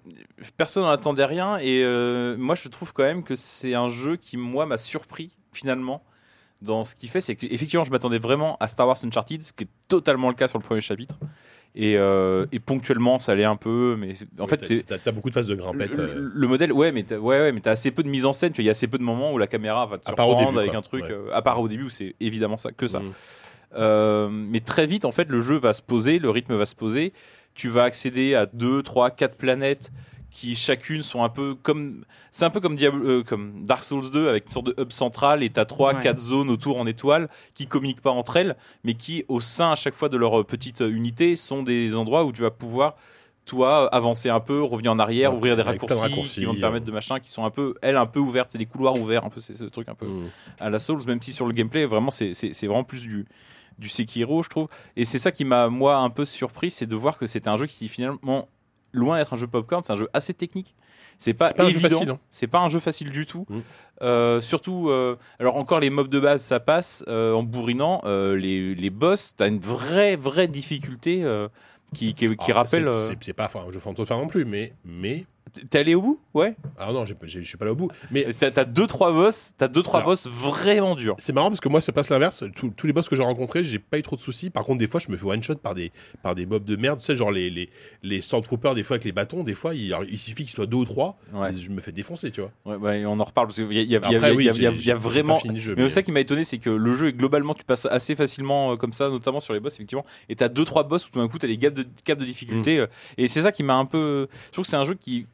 personne 0.57 0.81
n'en 0.81 0.89
attendait 0.89 1.25
rien 1.25 1.57
et 1.59 1.83
euh, 1.83 2.35
moi 2.35 2.55
je 2.55 2.67
trouve 2.67 2.93
quand 2.93 3.03
même 3.03 3.21
que 3.23 3.35
c'est 3.35 3.75
un 3.75 3.89
jeu 3.89 4.15
qui, 4.15 4.37
moi, 4.37 4.65
m'a 4.65 4.79
surpris 4.79 5.35
finalement 5.53 6.01
dans 6.63 6.83
ce 6.83 6.95
qu'il 6.95 7.09
fait. 7.09 7.21
C'est 7.21 7.35
qu'effectivement, 7.35 7.83
je 7.83 7.91
m'attendais 7.91 8.17
vraiment 8.19 8.57
à 8.59 8.67
Star 8.67 8.87
Wars 8.87 8.97
Uncharted, 9.03 9.43
ce 9.43 9.53
qui 9.53 9.65
est 9.65 9.69
totalement 9.87 10.29
le 10.29 10.35
cas 10.35 10.47
sur 10.47 10.57
le 10.57 10.63
premier 10.63 10.81
chapitre. 10.81 11.15
Et, 11.73 11.95
euh, 11.97 12.45
et 12.51 12.59
ponctuellement, 12.59 13.17
ça 13.17 13.31
allait 13.31 13.45
un 13.45 13.55
peu, 13.55 13.95
mais 13.97 14.11
en 14.39 14.47
fait, 14.47 14.57
t'as- 14.57 14.65
c'est. 14.65 14.85
T'as 14.85 14.97
t'as 14.97 15.11
beaucoup 15.11 15.29
de 15.29 15.33
phases 15.35 15.47
de 15.47 15.55
grimpette. 15.55 15.95
Le, 15.95 16.03
euh, 16.03 16.15
le- 16.15 16.31
le 16.35 16.47
modèle, 16.47 16.73
ouais, 16.73 16.91
mais 16.91 17.03
t'as 17.03 17.17
ouais, 17.17 17.39
ouais, 17.39 17.51
mais 17.53 17.61
t'as 17.61 17.71
assez 17.71 17.91
peu 17.91 18.03
de 18.03 18.09
mise 18.09 18.25
en 18.25 18.33
scène. 18.33 18.51
Il 18.57 18.65
y 18.65 18.67
a 18.67 18.71
assez 18.71 18.87
peu 18.87 18.97
de 18.97 19.03
moments 19.03 19.31
où 19.31 19.37
la 19.37 19.47
caméra 19.47 19.85
va 19.85 19.97
te 19.97 20.05
surprendre 20.05 20.37
début, 20.47 20.57
avec 20.57 20.71
quoi. 20.71 20.79
un 20.79 20.81
truc. 20.81 21.03
Ouais. 21.05 21.11
euh, 21.11 21.29
à 21.33 21.41
part 21.41 21.61
au 21.61 21.69
début 21.69 21.83
où 21.83 21.89
c'est 21.89 22.15
évidemment 22.19 22.57
ça, 22.57 22.71
que 22.73 22.87
ça. 22.87 22.99
mm. 22.99 23.11
Euh, 23.77 24.27
mais 24.29 24.59
très 24.59 24.85
vite, 24.85 25.05
en 25.05 25.11
fait, 25.13 25.29
le 25.29 25.41
jeu 25.41 25.57
va 25.57 25.71
se 25.73 25.81
poser, 25.81 26.19
le 26.19 26.29
rythme 26.29 26.55
va 26.55 26.65
se 26.65 26.75
poser. 26.75 27.13
Tu 27.53 27.69
vas 27.69 27.83
accéder 27.83 28.35
à 28.35 28.45
2, 28.47 28.83
3, 28.83 29.11
4 29.11 29.35
planètes 29.37 29.91
qui 30.31 30.55
chacune 30.55 31.03
sont 31.03 31.23
un 31.23 31.29
peu 31.29 31.55
comme. 31.55 32.03
C'est 32.31 32.45
un 32.45 32.49
peu 32.49 32.59
comme, 32.61 32.75
Diablo, 32.77 33.05
euh, 33.05 33.23
comme 33.23 33.63
Dark 33.65 33.83
Souls 33.83 34.09
2 34.11 34.29
avec 34.29 34.45
une 34.45 34.51
sorte 34.51 34.67
de 34.67 34.75
hub 34.81 34.91
central 34.91 35.43
et 35.43 35.49
t'as 35.49 35.65
3, 35.65 35.95
Ouais. 35.95 36.01
4 36.01 36.17
zones 36.19 36.49
autour 36.49 36.77
en 36.79 36.87
étoiles 36.87 37.27
qui 37.53 37.67
communiquent 37.67 38.01
pas 38.01 38.11
entre 38.11 38.37
elles, 38.37 38.55
mais 38.85 38.93
qui, 38.93 39.25
au 39.27 39.39
sein 39.41 39.71
à 39.71 39.75
chaque 39.75 39.93
fois 39.93 40.07
de 40.09 40.15
leur 40.17 40.39
euh, 40.39 40.43
petite 40.45 40.81
euh, 40.81 40.89
unité, 40.89 41.35
sont 41.35 41.61
des 41.63 41.95
endroits 41.95 42.23
où 42.25 42.31
tu 42.31 42.41
vas 42.41 42.51
pouvoir. 42.51 42.95
Toi, 43.43 43.87
avancer 43.93 44.29
un 44.29 44.39
peu, 44.39 44.61
revenir 44.63 44.91
en 44.91 44.99
arrière, 44.99 45.31
Ouais, 45.31 45.37
ouvrir 45.37 45.55
des 45.57 45.63
de 45.63 45.67
raccourcis, 45.67 46.29
qui 46.39 46.45
vont 46.45 46.53
te 46.53 46.57
euh. 46.59 46.61
permettre 46.61 46.85
de 46.85 46.91
machin, 46.91 47.19
qui 47.19 47.31
sont 47.31 47.43
un 47.43 47.49
peu, 47.49 47.73
elles, 47.81 47.97
un 47.97 48.05
peu 48.05 48.19
ouvertes, 48.19 48.49
c'est 48.51 48.59
des 48.59 48.67
couloirs 48.67 48.97
ouverts, 48.99 49.25
un 49.25 49.29
peu, 49.29 49.41
c'est 49.41 49.55
ce 49.55 49.65
truc 49.65 49.89
un 49.89 49.95
peu 49.95 50.05
Mm. 50.05 50.29
à 50.59 50.69
la 50.69 50.77
Souls, 50.79 50.99
même 51.07 51.21
si 51.21 51.33
sur 51.33 51.47
le 51.47 51.51
gameplay, 51.53 51.85
vraiment, 51.85 52.11
c'est 52.11 52.33
c'est- 52.35 52.53
c'est 52.53 52.67
vraiment 52.67 52.83
plus 52.83 53.01
du, 53.01 53.25
du 53.79 53.89
Sekiro, 53.89 54.43
je 54.43 54.49
trouve. 54.49 54.67
Et 54.95 55.05
c'est 55.05 55.17
ça 55.19 55.31
qui 55.31 55.43
m'a, 55.43 55.67
moi, 55.69 55.97
un 55.97 56.11
peu 56.11 56.23
surpris, 56.23 56.69
c'est 56.69 56.85
de 56.85 56.95
voir 56.95 57.17
que 57.17 57.25
c'était 57.25 57.49
un 57.49 57.57
jeu 57.57 57.65
qui, 57.65 57.87
finalement, 57.87 58.47
loin 58.93 59.17
d'être 59.17 59.33
un 59.33 59.37
jeu 59.37 59.47
popcorn, 59.47 59.83
c'est 59.83 59.93
un 59.93 59.97
jeu 59.97 60.09
assez 60.13 60.33
technique. 60.33 60.75
C'est 61.17 61.33
pas, 61.35 61.53
pas 61.53 61.63
un 61.63 61.69
jeu 61.69 61.75
évident, 61.75 61.97
facile, 61.97 62.09
hein. 62.09 62.19
c'est 62.31 62.47
pas 62.47 62.59
un 62.59 62.69
jeu 62.69 62.79
facile 62.79 63.11
du 63.11 63.27
tout. 63.27 63.45
Mm. 63.47 63.59
Euh, 64.01 64.41
surtout, 64.41 64.89
euh, 64.89 65.17
alors 65.39 65.55
encore 65.57 65.79
les 65.79 65.91
mobs 65.91 66.07
de 66.07 66.19
base, 66.19 66.41
ça 66.41 66.59
passe 66.59 67.03
euh, 67.07 67.33
en 67.33 67.43
bourrinant. 67.43 68.01
Euh, 68.05 68.35
les, 68.35 68.73
les 68.73 68.89
boss, 68.89 69.35
t'as 69.37 69.47
une 69.47 69.59
vraie, 69.59 70.15
vraie 70.15 70.47
difficulté 70.47 71.23
qui, 71.93 72.15
qui, 72.15 72.35
qui 72.35 72.51
Alors, 72.51 72.63
rappelle. 72.63 72.89
c'est- 73.19 73.33
pas 73.33 73.51
un 73.53 73.71
jeu 73.71 73.79
fantôme 73.79 74.05
non 74.09 74.27
plus, 74.27 74.45
mais. 74.45 74.73
mais... 74.83 75.25
T'es 75.69 75.79
allé 75.79 75.95
au 75.95 76.01
bout? 76.01 76.19
Ouais. 76.33 76.55
Ah 76.77 76.91
non, 76.93 77.05
je 77.05 77.13
suis 77.41 77.57
pas 77.57 77.65
allé 77.65 77.71
au 77.71 77.75
bout. 77.75 77.89
Mais 78.09 78.25
T'as 78.39 78.51
t'as 78.51 78.63
deux, 78.65 78.87
trois 78.87 79.11
boss, 79.11 79.53
t'as 79.57 79.67
deux, 79.67 79.81
trois 79.83 79.99
Alors, 79.99 80.11
boss 80.11 80.27
vraiment 80.27 80.95
durs. 80.95 81.15
C'est 81.17 81.33
marrant 81.33 81.49
parce 81.49 81.59
que 81.59 81.69
moi, 81.69 81.81
ça 81.81 81.91
passe 81.91 82.09
l'inverse. 82.09 82.43
Tous- 82.55 82.87
les 82.87 82.93
boss 82.93 83.07
que 83.09 83.15
j'ai 83.15 83.23
rencontrés, 83.23 83.63
j'ai 83.63 83.79
pas 83.79 83.97
eu 83.97 84.01
trop 84.01 84.15
de 84.15 84.21
soucis. 84.21 84.49
Par 84.49 84.63
contre, 84.63 84.79
des 84.79 84.87
fois, 84.87 84.99
je 84.99 85.11
me 85.11 85.17
fais 85.17 85.25
one 85.25 85.43
shot 85.43 85.55
par 85.55 85.73
des, 85.75 85.91
par 86.23 86.35
des 86.35 86.45
mobs 86.45 86.63
de 86.63 86.75
merde. 86.75 86.99
Tu 86.99 87.05
sais, 87.05 87.15
genre 87.15 87.31
les, 87.31 87.49
les, 87.49 87.69
les 88.03 88.21
Stormtroopers, 88.21 88.75
des 88.75 88.83
fois 88.83 88.95
avec 88.95 89.03
les 89.05 89.11
bâtons, 89.11 89.43
des 89.43 89.53
fois, 89.53 89.73
il, 89.75 89.95
il 90.09 90.17
suffit 90.19 90.43
qu'ils 90.43 90.49
soient 90.51 90.65
deux 90.65 90.77
ou 90.77 90.85
trois. 90.85 91.17
Ouais. 91.33 91.51
Je 91.51 91.69
me 91.69 91.81
fais 91.81 91.91
défoncer, 91.91 92.31
tu 92.31 92.41
vois. 92.41 92.77
Ouais, 92.77 93.05
on 93.05 93.19
en 93.19 93.23
reparle 93.23 93.47
parce 93.47 93.57
qu'il 93.57 93.71
y 93.73 93.79
a, 93.79 93.81
il 93.81 93.91
y 93.91 93.95
a- 93.95 93.99
il 93.99 94.11
y 94.11 94.15
a- 94.15 94.17
Après, 94.17 94.17
il 94.17 94.21
y 94.21 94.25
a- 94.25 94.33
oui, 94.35 94.43
il 94.43 94.45
y 94.45 94.49
a- 94.49 94.51
il 94.51 94.51
y 94.51 94.51
a- 94.51 94.53
j'ai- 94.53 94.61
il 94.61 94.63
y 94.63 94.67
a 94.67 94.71
j'ai- 94.71 94.77
j'ai 94.81 94.93
vraiment. 94.93 95.35
pas 95.35 95.41
fini 95.41 95.55
le 95.55 95.59
jeu, 95.59 95.75
Mais 95.77 95.89
ça 95.89 96.01
qui 96.03 96.11
m'a 96.11 96.19
étonné, 96.21 96.43
c'est 96.43 96.57
que 96.59 96.69
le 96.69 96.95
jeu 96.95 97.07
est 97.09 97.13
globalement, 97.13 97.53
tu 97.53 97.63
passes 97.65 97.85
assez 97.85 98.15
facilement 98.15 98.71
euh, 98.73 98.75
comme 98.77 98.93
ça, 98.93 99.09
notamment 99.09 99.39
sur 99.39 99.53
les 99.53 99.59
boss, 99.59 99.75
effectivement. 99.75 100.05
Et 100.29 100.35
t'as 100.35 100.47
deux 100.49 100.65
trois 100.65 100.83
boss 100.83 101.07
où 101.07 101.11
tout 101.11 101.19
d'un 101.19 101.27
coup 101.27 101.37
t'as 101.37 101.47
les 101.47 101.57
gaps 101.57 101.75
de, 101.75 101.85
caps 102.03 102.19
de 102.21 102.25
difficulté. 102.25 102.77
Mm. 102.77 102.81
euh, 102.81 102.87
Et 103.17 103.27
c'est 103.27 103.41
ça 103.41 103.51
qui 103.51 103.63
m'a 103.63 103.75
un 103.75 103.85
peu. 103.85 104.27
Je 104.47 104.51
trouve 104.51 104.63
que 104.65 104.69
c'est 104.69 104.77
un 104.77 104.83
jeu 104.85 104.93
qui 104.95 105.25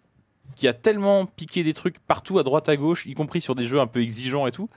qui 0.55 0.67
a 0.67 0.73
tellement 0.73 1.25
piqué 1.25 1.63
des 1.63 1.73
trucs 1.73 1.99
partout 1.99 2.39
à 2.39 2.43
droite 2.43 2.69
à 2.69 2.75
gauche, 2.75 3.05
y 3.05 3.13
compris 3.13 3.41
sur 3.41 3.55
des 3.55 3.67
jeux 3.67 3.79
un 3.79 3.87
peu 3.87 4.01
exigeants 4.01 4.47
et 4.47 4.51
tout, 4.51 4.69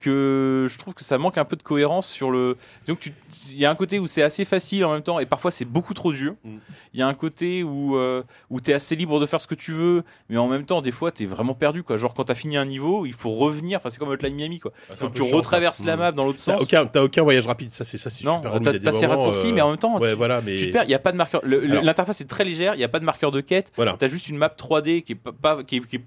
que 0.00 0.66
je 0.70 0.78
trouve 0.78 0.94
que 0.94 1.02
ça 1.02 1.18
manque 1.18 1.38
un 1.38 1.44
peu 1.44 1.56
de 1.56 1.62
cohérence 1.62 2.06
sur 2.06 2.30
le. 2.30 2.54
Donc 2.86 3.00
tu- 3.00 3.12
il 3.50 3.58
y 3.58 3.64
a 3.66 3.70
un 3.70 3.74
côté 3.74 3.98
où 3.98 4.06
c'est 4.06 4.22
assez 4.22 4.44
facile 4.44 4.84
en 4.84 4.92
même 4.92 5.02
temps 5.02 5.18
et 5.18 5.26
parfois 5.26 5.50
c'est 5.50 5.64
beaucoup 5.64 5.92
trop 5.94 6.12
dur. 6.12 6.34
Mm. 6.44 6.56
Il 6.94 7.00
y 7.00 7.02
a 7.02 7.06
un 7.08 7.14
côté 7.14 7.62
où 7.64 7.96
euh, 7.96 8.22
où 8.50 8.60
t'es 8.60 8.72
assez 8.72 8.94
libre 8.96 9.18
de 9.18 9.26
faire 9.26 9.40
ce 9.40 9.46
que 9.48 9.54
tu 9.56 9.72
veux, 9.72 10.04
mais 10.28 10.36
en 10.36 10.46
même 10.46 10.64
temps 10.66 10.82
des 10.82 10.92
fois 10.92 11.10
t'es 11.10 11.26
vraiment 11.26 11.54
perdu 11.54 11.82
quoi. 11.82 11.96
Genre 11.96 12.14
quand 12.14 12.24
t'as 12.24 12.34
fini 12.36 12.56
un 12.56 12.64
niveau, 12.64 13.06
il 13.06 13.12
faut 13.12 13.30
revenir. 13.32 13.78
Enfin 13.78 13.90
c'est 13.90 13.98
comme 13.98 14.08
Hotline 14.10 14.34
Miami 14.34 14.60
quoi. 14.60 14.72
Ah, 14.76 14.82
c'est 14.90 14.98
Faut 14.98 15.08
que 15.08 15.16
tu 15.18 15.24
chiant, 15.24 15.36
retraverses 15.36 15.78
ça. 15.78 15.84
la 15.84 15.96
Mm. 15.96 15.98
map 15.98 16.12
dans 16.12 16.24
l'autre 16.24 16.38
T'as 16.44 16.52
sens. 16.52 16.62
aucun, 16.62 16.86
t'as 16.86 17.02
aucun 17.02 17.22
voyage 17.24 17.46
rapide, 17.46 17.70
ça 17.70 17.84
c'est 17.84 17.98
ça 17.98 18.08
c'est 18.10 18.24
Non, 18.24 18.36
super 18.36 18.60
t'as 18.60 18.72
Il 18.72 18.80
t'as 18.80 18.92
ces 18.92 19.06
raccourcis, 19.06 19.48
euh, 19.48 19.52
mais 19.54 19.60
en 19.62 19.70
même 19.70 19.78
temps, 19.78 19.98
ouais, 19.98 20.10
tu, 20.12 20.16
voilà, 20.16 20.40
mais 20.42 20.56
tu 20.58 20.66
te 20.68 20.72
perds. 20.72 20.84
Il 20.84 20.90
y 20.90 20.94
a 20.94 20.98
pas 21.00 21.10
de 21.12 21.16
marqueur. 21.16 21.40
le- 21.44 21.58
le- 21.60 21.70
Alors- 21.72 21.84
L'interface 21.84 22.20
est 22.20 22.26
très 22.28 22.44
légère. 22.44 22.74
Il 22.74 22.80
y 22.80 22.84
a 22.84 22.88
pas 22.88 23.00
de 23.00 23.04
marqueur 23.04 23.30
de 23.32 23.40
quête. 23.40 23.72
Voilà. 23.76 23.96
T'as 23.98 24.08
juste 24.08 24.28
une 24.28 24.36
map 24.36 24.48
3D 24.48 25.02
qui 25.02 25.12
est 25.12 25.16
pas, 25.16 25.32
pas- 25.32 25.64
qui 25.64 25.76
est, 25.76 25.80
qui 25.86 25.96
est 25.96 26.04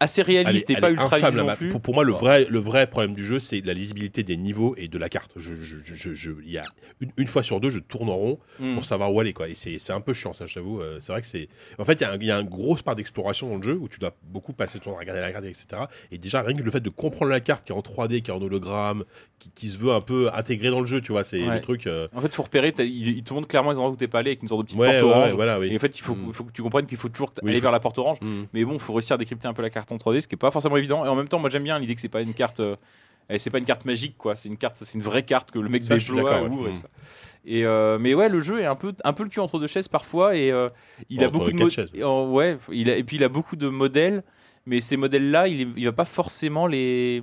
assez 0.00 0.20
est- 0.20 0.24
réaliste 0.24 0.70
et 0.70 0.76
pas 0.76 0.90
ultra 0.90 1.16
infâme, 1.16 1.36
non 1.36 1.54
plus. 1.56 1.68
Pour, 1.68 1.80
pour 1.80 1.94
moi, 1.94 2.04
le 2.04 2.12
vrai, 2.12 2.46
le 2.48 2.58
vrai 2.58 2.86
problème 2.88 3.14
du 3.14 3.24
jeu, 3.24 3.40
c'est 3.40 3.60
la 3.64 3.74
lisibilité 3.74 4.22
des 4.22 4.36
niveaux 4.36 4.74
et 4.76 4.88
de 4.88 4.98
la 4.98 5.08
carte. 5.08 5.32
Je, 5.36 5.54
je, 5.56 5.76
je, 5.84 5.94
je- 5.94 6.14
je- 6.14 6.30
il 6.44 6.50
y 6.52 6.58
a 6.58 6.62
une, 7.00 7.10
une 7.16 7.26
fois 7.26 7.42
sur 7.42 7.60
deux, 7.60 7.70
je 7.70 7.78
tourne 7.78 8.08
en 8.08 8.16
rond 8.16 8.38
Mm. 8.60 8.74
pour 8.74 8.84
savoir 8.84 9.12
où 9.12 9.20
aller. 9.20 9.32
Quoi. 9.32 9.48
Et 9.48 9.54
c'est 9.54 9.92
un 9.92 10.00
peu 10.00 10.12
chiant, 10.12 10.32
ça, 10.32 10.46
je 10.46 10.54
t'avoue. 10.54 10.80
Euh, 10.80 10.98
C'est 11.00 11.12
vrai 11.12 11.20
que 11.20 11.26
c'est. 11.26 11.48
En 11.78 11.84
fait, 11.84 11.94
il 11.94 12.02
y 12.02 12.04
a 12.04 12.12
un- 12.12 12.16
il 12.20 12.26
y, 12.26 12.30
a 12.30 12.38
une 12.40 12.48
grosse 12.48 12.82
part 12.82 12.96
d'exploration 12.96 13.48
dans 13.48 13.56
le 13.56 13.62
jeu 13.62 13.74
où 13.80 13.88
tu 13.88 13.98
dois 13.98 14.14
beaucoup 14.24 14.52
passer 14.52 14.78
ton 14.78 14.90
temps 14.90 14.96
à 14.96 15.00
regarder 15.00 15.20
la 15.20 15.32
carte, 15.32 15.44
etc. 15.44 15.66
Et 16.10 16.18
déjà, 16.18 16.42
rien 16.42 16.56
que 16.56 16.62
le 16.62 16.70
fait 16.70 16.80
de 16.80 16.90
comprendre 16.90 17.30
la 17.30 17.40
carte 17.40 17.64
qui 17.64 17.72
est 17.72 17.74
en 17.74 17.80
3D, 17.82 18.20
qui 18.22 18.30
est 18.30 18.34
en 18.34 18.40
hologramme, 18.42 19.04
qui, 19.38 19.50
qui 19.54 19.68
se 19.68 19.78
veut 19.78 19.92
un 19.92 20.00
peu 20.00 20.30
intégrer 20.34 20.70
dans 20.70 20.80
le 20.80 20.86
jeu, 20.86 21.00
tu 21.00 21.12
vois, 21.12 21.24
c'est 21.24 21.42
Ouais. 21.46 21.54
le 21.56 21.60
truc. 21.60 21.86
euh, 21.86 22.08
En 22.14 22.20
fait, 22.20 22.34
faut 22.34 22.42
repérer. 22.42 22.72
Ils, 22.78 23.18
ils 23.18 23.22
te 23.24 23.32
montrent 23.34 23.48
clairement 23.48 23.70
les 23.70 23.78
endroits 23.78 23.92
où 23.92 23.96
t'es 23.96 24.08
pas 24.08 24.18
allé 24.20 24.30
avec 24.30 24.42
une 24.42 24.48
sorte 24.48 24.60
de 24.62 24.66
petite 24.66 24.78
Ouais, 24.78 24.98
porte 25.00 25.04
ouais, 25.04 25.10
orange. 25.10 25.30
ouais, 25.30 25.36
voilà, 25.36 25.58
oui. 25.60 25.68
Et 25.72 25.76
en 25.76 25.78
fait, 25.78 25.96
il 25.98 26.02
faut, 26.02 26.14
Mm. 26.14 26.32
faut 26.32 26.44
que 26.44 26.52
tu 26.52 26.62
comprennes 26.62 26.86
qu'il 26.86 26.98
faut 26.98 27.08
toujours 27.08 27.32
Oui, 27.42 27.50
aller 27.50 27.58
faut- 27.58 27.62
vers 27.62 27.72
la 27.72 27.80
porte 27.80 27.98
orange. 27.98 28.18
mm. 28.20 28.44
Mais 28.52 28.64
bon, 28.64 28.78
faut 28.78 28.92
réussir 28.92 29.14
à 29.14 29.18
décrypter 29.18 29.46
un 29.48 29.52
peu 29.52 29.62
la 29.62 29.70
carte 29.70 29.87
en 29.92 29.96
3D, 29.96 30.20
ce 30.22 30.28
qui 30.28 30.34
est 30.34 30.38
pas 30.38 30.50
forcément 30.50 30.76
évident. 30.76 31.04
Et 31.04 31.08
en 31.08 31.14
même 31.16 31.28
temps, 31.28 31.38
moi 31.38 31.50
j'aime 31.50 31.64
bien 31.64 31.78
l'idée 31.78 31.94
que 31.94 32.00
c'est 32.00 32.08
pas 32.08 32.22
une 32.22 32.34
carte. 32.34 32.60
euh, 32.60 32.76
c'est 33.36 33.50
pas 33.50 33.58
une 33.58 33.64
carte 33.66 33.84
magique, 33.84 34.16
quoi. 34.16 34.34
C'est 34.36 34.48
une 34.48 34.56
carte, 34.56 34.76
c'est 34.76 34.94
une 34.96 35.02
vraie 35.02 35.22
carte 35.24 35.50
que 35.50 35.58
le 35.58 35.68
mec 35.68 35.82
Ça, 35.82 35.98
je 35.98 36.04
suis 36.04 36.14
déploie, 36.14 36.30
d'accord, 36.32 36.48
ouais. 36.48 36.54
ouvre 36.56 36.68
et 36.70 36.76
ça. 36.76 36.88
Euh, 37.48 37.98
mais 37.98 38.14
ouais, 38.14 38.28
le 38.28 38.40
jeu 38.40 38.60
est 38.60 38.66
un 38.66 38.74
peu, 38.74 38.94
un 39.04 39.12
peu 39.12 39.22
le 39.22 39.28
cul 39.28 39.40
entre 39.40 39.58
deux 39.58 39.66
chaises 39.66 39.88
parfois. 39.88 40.34
Et 40.36 40.50
euh, 40.50 40.68
il 41.10 41.22
a 41.24 41.28
beaucoup 41.28 41.50
de 41.52 41.68
chaises. 41.68 41.90
Ouais, 41.94 42.56
il 42.72 42.90
a, 42.90 42.96
et 42.96 43.04
puis 43.04 43.16
il 43.16 43.24
a 43.24 43.28
beaucoup 43.28 43.56
de 43.56 43.68
modèles. 43.68 44.22
Mais 44.66 44.80
ces 44.80 44.96
modèles-là, 44.96 45.48
il, 45.48 45.72
il 45.76 45.84
va 45.84 45.92
pas 45.92 46.04
forcément 46.04 46.66
les. 46.66 47.22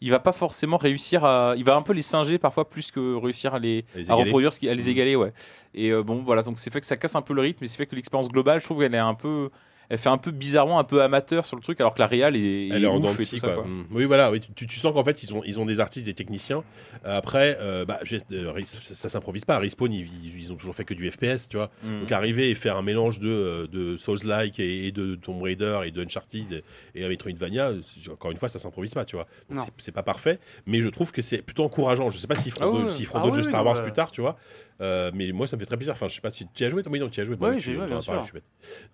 Il 0.00 0.10
va 0.10 0.20
pas 0.20 0.32
forcément 0.32 0.76
réussir 0.76 1.24
à. 1.24 1.54
Il 1.56 1.64
va 1.64 1.74
un 1.74 1.82
peu 1.82 1.92
les 1.92 2.02
singer 2.02 2.38
parfois 2.38 2.68
plus 2.70 2.90
que 2.92 3.16
réussir 3.16 3.52
à 3.54 3.58
les, 3.58 3.84
À 3.94 3.98
les 3.98 4.10
à 4.10 4.14
égaler. 4.14 4.24
reproduire, 4.30 4.52
ce 4.52 4.60
qui, 4.60 4.68
à 4.68 4.74
les 4.74 4.84
Mm. 4.84 4.90
égaler, 4.90 5.16
ouais. 5.16 5.32
Et 5.74 5.90
euh, 5.90 6.02
bon, 6.04 6.22
voilà, 6.22 6.42
donc 6.42 6.56
c'est 6.56 6.72
fait 6.72 6.80
que 6.80 6.86
ça 6.86 6.96
casse 6.96 7.16
un 7.16 7.20
peu 7.22 7.34
le 7.34 7.40
rythme, 7.42 7.64
et 7.64 7.66
c'est 7.66 7.76
fait 7.76 7.86
que 7.86 7.96
l'expérience 7.96 8.28
globale, 8.28 8.60
je 8.60 8.64
trouve 8.64 8.78
qu'elle 8.80 8.94
est 8.94 8.98
un 8.98 9.14
peu. 9.14 9.50
Elle 9.90 9.96
fait 9.98 10.10
un 10.10 10.18
peu 10.18 10.30
bizarrement, 10.30 10.78
un 10.78 10.84
peu 10.84 11.02
amateur 11.02 11.46
sur 11.46 11.56
le 11.56 11.62
truc, 11.62 11.80
alors 11.80 11.94
que 11.94 12.00
la 12.00 12.06
réal 12.06 12.36
est, 12.36 12.68
Elle 12.68 12.84
est 12.84 12.86
en 12.86 12.96
ouf 12.96 13.02
dents 13.04 13.14
de 13.14 13.20
et 13.20 13.24
scie, 13.24 13.36
tout 13.36 13.40
ça, 13.40 13.46
quoi. 13.46 13.62
quoi. 13.62 13.64
Mm. 13.64 13.86
Oui, 13.90 14.04
voilà. 14.04 14.30
Oui, 14.30 14.40
tu, 14.40 14.66
tu 14.66 14.78
sens 14.78 14.92
qu'en 14.92 15.02
fait, 15.04 15.22
ils 15.22 15.32
ont, 15.32 15.42
ils 15.46 15.58
ont 15.58 15.64
des 15.64 15.80
artistes, 15.80 16.04
des 16.06 16.12
techniciens. 16.14 16.62
Euh, 17.06 17.16
après, 17.16 17.56
euh, 17.60 17.84
bah, 17.86 17.98
euh, 18.12 18.60
ça, 18.66 18.78
ça 18.94 19.08
s'improvise 19.08 19.44
pas. 19.46 19.58
Respawn, 19.58 19.90
ils, 19.92 20.06
ils- 20.36 20.52
ont 20.52 20.56
toujours 20.56 20.74
fait 20.76 20.84
que 20.84 20.92
du 20.94 21.10
FPS, 21.10 21.48
tu 21.48 21.56
vois. 21.56 21.70
Mm. 21.82 22.00
Donc 22.00 22.12
arriver 22.12 22.50
et 22.50 22.54
faire 22.54 22.76
un 22.76 22.82
mélange 22.82 23.18
de, 23.20 23.66
de 23.72 23.96
Souls-like 23.96 24.60
et, 24.60 24.86
et 24.88 24.92
de 24.92 25.14
Tomb 25.14 25.42
Raider 25.42 25.80
et 25.86 25.90
de 25.90 26.02
Uncharted 26.04 26.62
et 26.94 27.04
un 27.04 27.08
Metroidvania, 27.08 27.72
encore 28.12 28.30
une 28.30 28.36
fois, 28.36 28.48
ça 28.50 28.58
s'improvise 28.58 28.92
pas, 28.94 29.04
tu 29.06 29.16
vois. 29.16 29.26
Donc 29.50 29.60
c'est- 29.78 29.92
pas 29.92 30.02
parfait, 30.02 30.38
mais 30.66 30.80
je 30.82 30.88
trouve 30.88 31.12
que 31.12 31.22
c'est 31.22 31.40
plutôt 31.40 31.64
encourageant. 31.64 32.10
Je 32.10 32.18
sais 32.18 32.26
pas 32.26 32.36
s'ils 32.36 32.52
feront 32.52 32.64
Ah 32.68 32.78
d'autres- 32.82 32.98
ouais. 32.98 33.06
Ah 33.14 33.22
oui, 33.26 33.34
jeux 33.34 33.42
Star 33.42 33.64
Wars 33.64 33.74
bah. 33.74 33.82
plus 33.82 33.92
tard, 33.92 34.10
tu 34.12 34.20
vois. 34.20 34.36
Euh, 34.80 35.10
mais 35.14 35.32
moi, 35.32 35.46
ça 35.48 35.56
me 35.56 35.60
fait 35.60 35.66
très 35.66 35.76
plaisir. 35.76 35.92
Enfin, 35.92 36.06
je 36.08 36.14
sais 36.14 36.20
pas 36.20 36.30
si 36.30 36.46
tu 36.54 36.64
as 36.64 36.70
joué. 36.70 36.82
Oui, 36.88 37.00
non, 37.00 37.08
tu 37.08 37.20
as 37.20 37.24
joué. 37.24 37.36
Oui, 37.40 37.60
j'ai 37.60 37.74
joué, 37.74 37.86
bien 37.86 38.00
parlé, 38.00 38.22
sûr. 38.22 38.40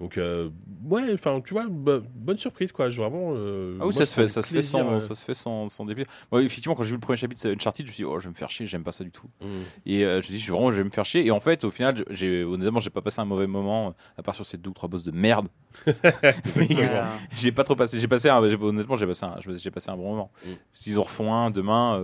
Donc, 0.00 0.16
euh, 0.16 0.48
ouais, 0.88 1.12
enfin, 1.12 1.40
tu 1.44 1.52
vois, 1.52 1.66
bo- 1.68 2.00
bonne 2.14 2.38
surprise, 2.38 2.72
quoi. 2.72 2.88
Je 2.90 3.00
vraiment. 3.00 3.32
euh, 3.36 3.76
Ah 3.80 3.86
oui, 3.86 3.92
moi, 3.92 3.92
ça 3.92 4.06
se 4.06 4.14
fait, 4.14 4.26
ça 4.28 4.40
se 4.42 4.48
fait 4.54 4.62
sans, 4.62 4.78
ça 5.00 5.14
se 5.14 5.24
fait 5.24 5.34
sans, 5.34 5.68
sans. 5.68 5.84
Moi, 6.32 6.42
effectivement, 6.42 6.74
quand 6.74 6.82
j'ai 6.84 6.90
vu 6.90 6.94
le 6.96 7.00
premier 7.00 7.16
chapitre 7.18 7.46
de 7.48 7.54
Uncharted, 7.54 7.84
je 7.86 7.90
me 7.90 7.94
suis 7.94 8.04
dit, 8.04 8.08
oh, 8.10 8.18
je 8.18 8.24
vais 8.24 8.30
me 8.30 8.34
faire 8.34 8.50
chier, 8.50 8.66
j'aime 8.66 8.82
pas 8.82 8.92
ça 8.92 9.04
du 9.04 9.10
tout. 9.10 9.28
mm. 9.42 9.46
Et 9.86 10.00
je 10.00 10.16
me 10.16 10.22
suis 10.22 10.34
dit, 10.34 10.42
vraiment, 10.46 10.72
je 10.72 10.78
vais 10.78 10.84
me 10.84 10.90
faire 10.90 11.04
chier. 11.04 11.26
Et 11.26 11.30
en 11.30 11.40
fait, 11.40 11.64
au 11.64 11.70
final, 11.70 12.02
j'ai, 12.10 12.44
honnêtement, 12.44 12.80
j'ai 12.80 12.90
pas 12.90 13.02
passé 13.02 13.20
un 13.20 13.24
mauvais 13.26 13.46
moment, 13.46 13.94
à 14.16 14.22
part 14.22 14.34
sur 14.34 14.46
ces 14.46 14.56
deux 14.56 14.70
ou 14.70 14.74
trois 14.74 14.88
boss 14.88 15.04
de 15.04 15.10
merde. 15.10 15.48
J'ai 17.34 17.52
pas 17.52 17.64
trop 17.64 17.74
passé, 17.76 17.98
j'ai 18.00 18.08
passé 18.08 18.28
un, 18.28 18.38
honnêtement, 18.38 18.96
j'ai 18.96 19.06
passé 19.06 19.26
un, 19.26 19.36
j'ai 19.40 19.70
passé 19.70 19.90
un 19.90 19.96
bon 19.96 20.10
moment. 20.10 20.30
Mm. 20.44 20.48
S'ils 20.72 20.98
en 20.98 21.02
refont 21.02 21.32
un 21.34 21.50
demain, 21.50 22.00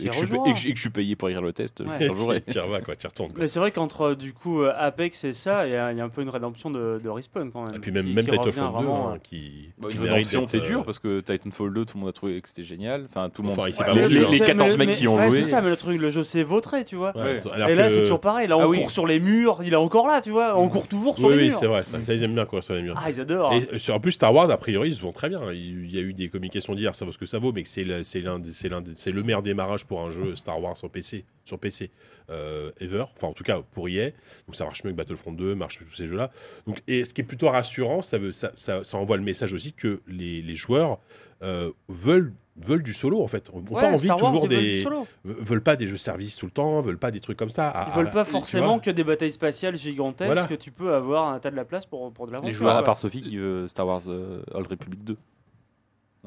et, 0.00 0.08
que 0.08 0.12
je 0.14 0.26
suis, 0.26 0.70
et 0.70 0.74
que 0.74 0.80
je- 0.80 0.88
payé 0.88 1.16
pour 1.16 1.28
lire 1.28 1.42
le 1.42 1.52
test, 1.52 1.80
Ouais. 1.80 2.08
quoi. 2.80 2.94
Retournes, 3.02 3.32
quoi. 3.32 3.40
Mais 3.42 3.48
c'est 3.48 3.58
vrai 3.58 3.70
qu'entre 3.70 4.00
euh, 4.02 4.14
du 4.14 4.32
coup 4.32 4.62
euh, 4.62 4.72
Apex 4.76 5.24
et 5.24 5.32
ça, 5.34 5.66
il 5.66 5.72
y, 5.72 5.76
a 5.76 5.92
il 5.92 5.98
y 5.98 6.00
a 6.00 6.04
un 6.04 6.08
peu 6.08 6.22
une 6.22 6.28
rédemption 6.30 6.70
de, 6.70 7.00
de 7.02 7.08
Respawn 7.08 7.50
quand 7.52 7.64
même. 7.66 7.74
Et 7.74 7.78
puis 7.78 7.90
même, 7.92 8.06
qui- 8.06 8.14
même 8.14 8.24
qui 8.24 8.30
Titanfall 8.30 8.50
revient 8.50 8.60
2, 8.60 8.72
vraiment, 8.72 9.08
hein, 9.10 9.14
euh, 9.16 9.18
qui, 9.22 9.70
Bah, 9.78 9.88
qui 9.90 9.96
une 9.96 10.02
mérite 10.04 10.26
rédemption, 10.28 10.58
euh, 10.60 10.64
dur 10.66 10.84
parce 10.84 10.98
que 10.98 11.20
Titanfall 11.20 11.72
2, 11.74 11.84
tout 11.84 11.96
le 11.96 12.00
monde 12.00 12.08
a 12.08 12.12
trouvé 12.12 12.40
que 12.40 12.48
c'était 12.48 12.62
génial. 12.62 13.04
Enfin, 13.08 13.28
tout 13.30 13.42
le 13.42 13.48
monde. 13.48 13.58
Enfin, 13.58 13.68
il 13.68 13.74
s'est 13.74 13.80
Ouais, 13.82 13.86
pas 13.88 13.94
les, 13.94 14.08
les- 14.08 14.24
hein. 14.24 14.28
les 14.30 14.38
c'est- 14.38 14.44
14 14.44 14.76
mais- 14.76 14.86
mecs 14.86 14.96
qui 14.96 15.08
ont 15.08 15.16
ouais, 15.16 15.26
joué. 15.28 15.42
C'est 15.42 15.50
ça, 15.50 15.60
mais 15.60 15.70
le 15.70 15.76
truc, 15.76 16.00
le 16.00 16.10
jeu 16.10 16.24
s'est 16.24 16.42
vautré, 16.44 16.84
tu 16.84 16.96
vois. 16.96 17.16
Ouais, 17.16 17.40
et 17.68 17.74
là, 17.74 17.88
que- 17.88 17.94
c'est 17.94 18.00
toujours 18.02 18.20
pareil. 18.20 18.46
Là, 18.48 18.56
on 18.58 18.62
Ah 18.62 18.68
oui. 18.68 18.78
court 18.80 18.90
sur 18.90 19.06
les 19.06 19.20
murs. 19.20 19.60
Il 19.64 19.72
est 19.72 19.76
encore 19.76 20.06
là, 20.06 20.20
tu 20.22 20.30
vois. 20.30 20.56
On 20.58 20.68
court 20.68 20.86
toujours 20.88 21.18
sur 21.18 21.28
Oui, 21.28 21.34
les 21.34 21.42
oui, 21.42 21.48
murs. 21.48 21.58
c'est 21.58 21.66
vrai. 21.66 21.84
Ça, 21.84 22.02
ça, 22.02 22.14
ils 22.14 22.22
aiment 22.22 22.34
bien 22.34 22.44
courir 22.46 22.64
sur 22.64 22.74
les 22.74 22.82
murs. 22.82 22.98
Ah, 23.04 23.10
ils 23.10 23.20
adorent. 23.20 23.52
Et 23.54 23.78
sur, 23.78 23.94
en 23.94 24.00
plus, 24.00 24.12
Star 24.12 24.32
Wars, 24.34 24.50
a 24.50 24.56
priori, 24.56 24.88
ils 24.88 24.94
se 24.94 25.02
vont 25.02 25.12
très 25.12 25.28
bien. 25.28 25.40
Il 25.52 25.90
y 25.90 25.98
a 25.98 26.02
eu 26.02 26.12
des 26.12 26.28
communications 26.28 26.74
d'hier, 26.74 26.94
ça 26.94 27.04
vaut 27.04 27.12
ce 27.12 27.18
que 27.18 27.26
ça 27.26 27.38
vaut, 27.38 27.52
mais 27.52 27.62
que 27.62 27.68
c'est 27.68 27.84
c'est 28.04 28.22
c'est 28.52 28.70
c'est 28.94 29.10
le 29.12 29.22
meilleur 29.22 29.42
démarrage 29.42 29.84
pour 29.86 30.00
un 30.00 30.10
jeu 30.10 30.34
Star 30.34 30.60
Wars 30.62 30.76
sur 30.76 30.88
PC, 30.90 31.24
sur 31.44 31.58
PC 31.58 31.90
euh, 32.30 32.70
ever. 32.80 33.04
Enfin, 33.16 33.26
en 33.28 33.32
tout 33.32 33.44
cas, 33.44 33.60
pour 33.72 33.88
EA. 33.88 34.10
Donc, 34.46 34.54
ça 34.54 34.64
marche 34.64 34.84
mieux 34.84 34.92
que 34.92 34.96
Battlefront 34.96 35.32
2, 35.32 35.54
marche 35.54 35.80
mieux 35.80 35.86
que 35.86 35.90
tous 35.90 35.96
ces 35.96 36.06
jeux-là. 36.06 36.30
Donc, 36.66 36.82
et 36.86 37.04
ce 37.04 37.12
qui 37.14 37.20
est 37.20 37.24
plutôt 37.24 37.48
rassurant, 37.48 38.00
ça, 38.02 38.18
veut, 38.18 38.32
ça, 38.32 38.52
ça, 38.56 38.84
ça 38.84 38.96
envoie 38.96 39.16
le 39.16 39.22
message 39.22 39.52
aussi 39.52 39.72
que 39.72 40.00
les, 40.06 40.40
les 40.42 40.54
joueurs 40.54 40.98
euh, 41.42 41.70
veulent 41.88 42.32
veulent 42.56 42.82
du 42.82 42.92
solo 42.92 43.22
en 43.22 43.28
fait. 43.28 43.48
On 43.54 43.60
Ouais, 43.60 43.80
pas 43.80 43.88
envie 43.90 44.08
Wars, 44.08 44.18
toujours 44.18 44.46
veulent 44.46 44.58
des 44.58 44.84
veulent 45.24 45.62
pas 45.62 45.74
des 45.74 45.86
jeux 45.86 45.96
services 45.96 46.36
tout 46.36 46.44
le 46.44 46.52
temps, 46.52 46.82
veulent 46.82 46.98
pas 46.98 47.10
des 47.10 47.18
trucs 47.20 47.38
comme 47.38 47.48
ça. 47.48 47.70
À- 47.70 47.88
Ils 47.88 47.96
veulent 47.96 48.08
à- 48.08 48.10
pas 48.10 48.24
forcément 48.26 48.78
que 48.78 48.90
des 48.90 49.04
batailles 49.04 49.32
spatiales 49.32 49.74
gigantesques 49.74 50.30
Voilà. 50.30 50.46
que 50.46 50.54
tu 50.54 50.70
peux 50.70 50.92
avoir 50.94 51.28
un 51.32 51.38
tas 51.40 51.50
de 51.50 51.56
la 51.56 51.64
place 51.64 51.86
pour, 51.86 52.12
pour 52.12 52.26
de 52.26 52.32
l'aventure. 52.32 52.48
Les 52.50 52.54
joueurs, 52.54 52.76
à 52.76 52.82
part 52.82 52.98
Sophie 52.98 53.22
qui 53.22 53.38
veut 53.38 53.66
Star 53.68 53.86
Wars 53.86 54.02
euh, 54.08 54.42
Old 54.52 54.66
Republic 54.66 55.02
2. 55.02 55.16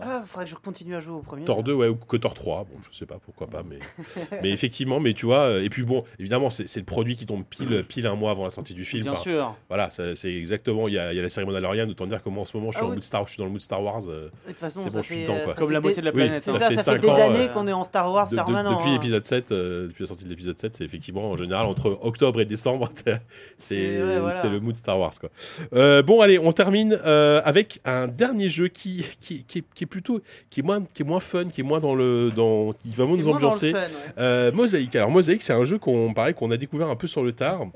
Ah, 0.02 0.24
faudrait 0.26 0.44
que 0.44 0.52
je 0.52 0.56
continue 0.56 0.94
à 0.96 1.00
jouer 1.00 1.14
au 1.16 1.22
premier. 1.22 1.46
Thor 1.46 1.64
2, 1.64 1.74
ouais, 1.74 1.88
ou 1.88 1.96
que 1.96 2.18
Thor 2.18 2.34
3, 2.34 2.66
bon, 2.66 2.76
je 2.92 2.98
sais 2.98 3.06
pas, 3.06 3.18
pourquoi 3.24 3.48
pas, 3.48 3.64
mais, 3.64 3.80
mais 4.44 4.52
effectivement, 4.52 5.00
mais 5.00 5.14
tu 5.14 5.26
vois, 5.26 5.40
euh, 5.44 5.64
et 5.64 5.70
puis 5.70 5.84
bon, 5.84 6.04
évidemment, 6.20 6.50
c'est 6.50 6.76
le 6.76 6.84
produit 6.84 7.16
qui 7.16 7.26
tombe 7.26 7.46
pile, 7.46 7.86
pile 7.88 8.06
un 8.06 8.16
mois 8.16 8.32
avant 8.32 8.44
la 8.44 8.52
sortie 8.52 8.74
du 8.74 8.84
film. 8.84 9.04
Bien 9.04 9.14
Enfin, 9.14 9.22
sûr. 9.22 9.56
Voilà, 9.70 9.90
c'est 9.92 10.34
exactement, 10.34 10.90
il 10.90 10.96
y, 10.96 11.00
a, 11.00 11.14
il 11.14 11.16
y 11.16 11.20
a 11.20 11.22
la 11.22 11.30
série 11.30 11.46
Mandalorian, 11.46 11.88
autant 11.88 12.08
dire 12.08 12.22
que 12.22 12.28
moi 12.28 12.42
en 12.42 12.46
ce 12.46 12.58
moment, 12.58 12.72
je 12.74 12.78
suis, 12.78 12.84
Ah 12.84 12.88
en 12.88 12.90
oui. 12.90 12.96
mood 12.96 13.04
Star, 13.04 13.26
je 13.26 13.32
suis 13.32 13.38
dans 13.38 13.46
le 13.46 13.52
mood 13.52 13.62
Star 13.62 13.82
Wars. 13.82 14.02
euh, 14.10 14.30
De 14.46 14.52
toute 14.52 14.60
façon, 14.60 14.82
C'est 14.82 14.90
bon, 14.90 15.02
je 15.02 15.06
suis 15.14 15.22
dedans, 15.24 15.38
quoi. 15.46 15.54
Comme 15.54 15.72
la 15.72 15.80
moitié 15.80 16.02
de 16.02 16.06
la 16.08 16.12
Oui, 16.12 16.18
planète. 16.24 16.44
C'est 16.44 16.52
Ça 16.52 16.58
hein. 16.58 16.60
ça, 16.60 16.70
fait 16.72 16.76
ça 16.76 16.84
fait 16.84 16.92
cinq 16.92 17.02
des 17.02 17.08
ans, 17.08 17.16
années 17.30 17.40
euh, 17.46 17.48
qu'on 17.54 17.68
est 17.68 17.74
en 17.74 17.84
Star 17.86 18.12
Wars 18.12 18.26
de- 18.26 18.32
de- 18.32 18.36
permanent. 18.36 18.78
depuis 18.78 18.90
hein. 18.90 18.94
l'épisode 18.96 19.24
7, 19.24 19.52
euh, 19.54 19.88
depuis 19.88 20.04
la 20.04 20.08
sortie 20.08 20.26
de 20.26 20.30
l'épisode 20.30 20.60
7, 20.60 20.76
c'est 20.76 20.84
effectivement, 20.84 21.32
en 21.32 21.38
général, 21.38 21.68
entre 21.68 21.98
octobre 22.02 22.42
et 22.42 22.46
décembre, 22.46 22.90
c'est 23.60 24.04
ouais, 24.04 24.20
voilà. 24.20 24.44
le 24.44 24.60
mood 24.60 24.76
Star 24.76 25.00
Wars. 25.00 25.14
Quoi. 25.18 25.30
Euh, 25.74 26.02
bon, 26.02 26.20
allez, 26.20 26.38
on 26.38 26.52
termine 26.52 27.00
euh, 27.06 27.42
avec 27.46 27.80
un 27.86 28.08
dernier 28.08 28.50
jeu 28.50 28.68
qui, 28.68 29.06
qui, 29.22 29.46
qui, 29.46 29.60
est- 29.60 29.85
qui 29.86 29.88
est 29.88 30.02
plutôt, 30.02 30.22
qui 30.50 30.60
est, 30.60 30.64
moins, 30.64 30.82
qui 30.84 31.02
est 31.04 31.06
moins 31.06 31.20
fun, 31.20 31.46
qui 31.46 31.62
est 31.62 31.64
moins 31.64 31.80
dans 31.80 31.96
le, 31.96 32.32
dans, 32.36 32.72
qui 32.74 32.90
va 32.90 33.06
moins 33.06 33.18
nous 33.18 33.28
ambiancer. 33.28 33.72
fun, 33.72 33.80
ouais. 33.80 33.88
Euh, 34.18 34.52
Mosaïque. 34.52 34.96
Alors 34.96 35.12
Mosaïque, 35.12 35.44
c'est 35.44 35.54
un 35.54 35.66
jeu 35.66 35.78
qu'on 35.78 36.14
pareil 36.14 36.34
qu'on 36.34 36.52
a 36.52 36.58
découvert 36.58 36.88
un 36.90 36.96
peu 36.96 37.08
sur 37.08 37.24
le 37.24 37.32
tard. 37.32 37.68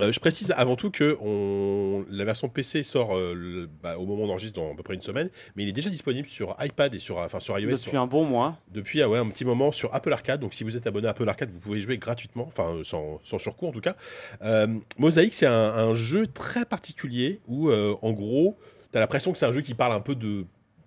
Euh, 0.00 0.10
je 0.10 0.18
précise 0.18 0.52
avant 0.56 0.74
tout 0.74 0.90
que 0.90 1.16
on, 1.20 2.04
la 2.10 2.24
version 2.24 2.48
PC 2.48 2.82
sort 2.82 3.16
euh, 3.16 3.34
le- 3.36 3.68
bah, 3.84 3.96
au 3.98 4.04
moment 4.04 4.24
où 4.24 4.26
on 4.26 4.30
enregistre 4.30 4.60
dans 4.60 4.72
à 4.72 4.74
peu 4.74 4.82
près 4.82 4.94
une 4.94 5.00
semaine, 5.00 5.30
mais 5.54 5.62
il 5.62 5.68
est 5.68 5.72
déjà 5.72 5.90
disponible 5.90 6.26
sur 6.26 6.56
iPad 6.60 6.92
et 6.92 6.98
sur, 6.98 7.18
enfin, 7.18 7.38
sur 7.38 7.56
iOS 7.56 7.70
Depuis 7.70 7.82
sur- 7.90 8.00
un 8.02 8.06
bon 8.06 8.24
mois. 8.24 8.56
depuis 8.74 9.00
ah 9.02 9.08
ouais, 9.08 9.18
un 9.20 9.28
petit 9.28 9.44
moment 9.44 9.70
sur 9.70 9.94
Apple 9.94 10.12
Arcade. 10.12 10.40
Donc 10.40 10.54
si 10.54 10.64
vous 10.64 10.76
êtes 10.76 10.88
abonné 10.88 11.06
à 11.06 11.10
Apple 11.12 11.28
Arcade, 11.28 11.50
vous 11.52 11.60
pouvez 11.60 11.80
jouer 11.80 11.98
gratuitement, 11.98 12.46
enfin 12.48 12.72
euh, 12.74 12.82
sans, 12.84 13.20
sans 13.22 13.38
surcoût 13.38 13.68
en 13.68 13.72
tout 13.72 13.80
cas. 13.80 13.94
Euh, 14.42 14.66
Mosaïque, 14.98 15.34
c'est 15.34 15.46
un, 15.46 15.52
un 15.52 15.94
jeu 15.94 16.26
très 16.26 16.64
particulier 16.64 17.38
où 17.46 17.68
euh, 17.70 17.94
en 18.02 18.10
gros, 18.12 18.58
tu 18.90 18.98
as 18.98 19.00
l'impression 19.00 19.30
que 19.30 19.38
c'est 19.38 19.46
un 19.46 19.52
jeu 19.52 19.60
qui 19.60 19.74
parle 19.74 19.92
un 19.92 20.00
peu 20.00 20.16
de 20.16 20.46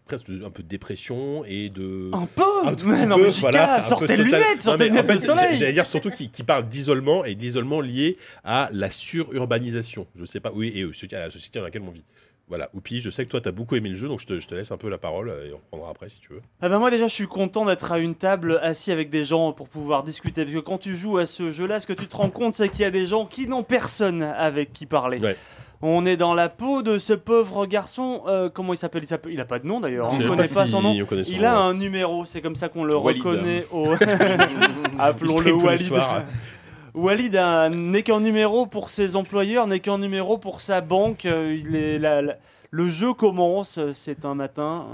presque 0.10 0.30
un 0.46 0.50
peu 0.50 0.64
de 0.64 0.68
dépression 0.68 1.44
et 1.46 1.70
de 1.70 2.10
Un 2.14 2.26
peu 2.26 2.44
un 2.66 2.74
tout 2.76 2.86
Mais 2.88 2.96
petit 2.96 3.06
non, 3.08 3.16
peu, 3.16 3.24
mais 3.24 3.30
voilà, 3.40 3.78
un 3.78 3.82
sortez 3.82 4.08
peu 4.08 4.14
les 4.14 4.24
total- 4.26 4.42
lunettes, 4.42 4.58
Non, 4.58 4.64
sortez 4.64 4.90
mais 4.92 5.00
en 5.00 5.04
fait, 5.04 5.18
du 5.18 5.26
soleil 5.26 5.58
J'allais 5.58 5.74
dire 5.74 5.86
surtout 5.86 6.10
qui, 6.10 6.30
qui 6.30 6.44
parle 6.44 6.68
d'isolement 6.68 7.24
et 7.26 7.36
de 7.36 7.42
l'isolement 7.42 7.80
lié 7.82 8.18
à 8.44 8.70
la 8.74 8.90
sururbanisation. 8.90 10.08
Je 10.16 10.26
sais 10.26 10.40
pas, 10.40 10.52
oui, 10.54 10.74
et 10.76 11.16
à 11.16 11.20
la 11.20 11.32
société 11.32 11.60
dans 11.60 11.66
laquelle 11.66 11.84
on 11.88 11.92
vit. 11.92 12.04
Voilà, 12.48 12.68
Oupi, 12.74 13.00
je 13.00 13.12
sais 13.12 13.26
que 13.26 13.30
toi, 13.30 13.42
tu 13.42 13.48
as 13.48 13.52
beaucoup 13.52 13.76
aimé 13.76 13.90
le 13.90 13.96
jeu, 13.96 14.08
donc 14.08 14.20
je 14.20 14.26
te, 14.26 14.40
je 14.40 14.48
te 14.48 14.56
laisse 14.56 14.72
un 14.72 14.78
peu 14.78 14.90
la 14.90 14.98
parole 14.98 15.30
et 15.30 15.54
on 15.54 15.58
reprendra 15.58 15.92
après 15.92 16.10
si 16.10 16.20
tu 16.20 16.34
veux. 16.34 16.42
Ah 16.62 16.68
bah 16.70 16.80
moi 16.80 16.90
déjà 16.90 17.08
je 17.08 17.14
suis 17.14 17.28
content 17.28 17.64
d'être 17.64 17.92
à 17.92 18.00
une 18.00 18.16
table 18.16 18.60
assis 18.64 18.92
avec 18.92 19.12
des 19.12 19.24
gens 19.24 19.54
pour 19.54 19.70
pouvoir 19.70 20.04
discuter 20.04 20.44
parce 20.46 20.56
que 20.56 20.60
quand 20.62 20.80
tu 20.80 20.96
joues 20.96 21.20
à 21.20 21.28
ce 21.28 21.52
jeu 21.52 21.68
là 21.68 21.80
ce 21.80 21.86
que 21.86 21.94
tu 21.94 22.08
te 22.08 22.16
rends 22.16 22.32
compte 22.32 22.56
c'est 22.56 22.70
qu'il 22.70 22.82
y 22.82 22.86
a 22.86 22.90
des 22.92 23.06
gens 23.06 23.28
qui 23.28 23.48
n'ont 23.48 23.62
personne 23.62 24.24
avec 24.24 24.74
qui 24.74 24.88
parler. 24.88 25.20
Ouais. 25.20 25.38
On 25.82 26.06
est 26.06 26.18
dans 26.18 26.34
la 26.34 26.50
peau 26.50 26.82
de 26.82 26.98
ce 27.00 27.14
pauvre 27.14 27.66
garçon, 27.66 28.24
euh, 28.28 28.50
comment 28.54 28.74
il 28.74 28.78
s'appelle? 28.78 29.04
Il, 29.10 29.32
il 29.34 29.40
a 29.40 29.46
pas 29.46 29.60
de 29.60 29.66
nom 29.68 29.80
d'ailleurs, 29.80 30.10
on 30.12 30.18
ne 30.18 30.28
connaît 30.28 30.48
pas 30.48 30.66
si 30.66 30.72
son 30.72 30.82
nom. 30.82 30.94
son 30.94 31.16
Il 31.32 31.46
a 31.46 31.58
un 31.58 31.74
numéro, 31.74 32.26
c'est 32.26 32.42
comme 32.42 32.56
ça 32.58 32.68
qu'on 32.68 32.84
le 32.84 32.96
Walid. 32.96 33.24
reconnaît 33.24 33.66
au... 33.72 33.88
Appelons-le 35.00 35.54
Walid. 35.54 35.92
Walid 36.96 37.36
a- 37.36 37.70
n'est 37.70 38.04
qu'un 38.04 38.20
numéro 38.20 38.66
pour 38.66 38.90
ses 38.90 39.16
employeurs, 39.16 39.68
n'est 39.68 39.80
qu'un 39.80 40.00
numéro 40.00 40.38
pour 40.38 40.60
sa 40.60 40.82
banque. 40.82 41.26
euh, 41.26 41.56
Il 41.58 41.76
est 41.76 42.00
la- 42.00 42.22
la- 42.22 42.36
Le 42.72 42.90
jeu 42.90 43.14
commence, 43.14 43.80
c'est 43.94 44.26
un 44.26 44.36
matin, 44.36 44.86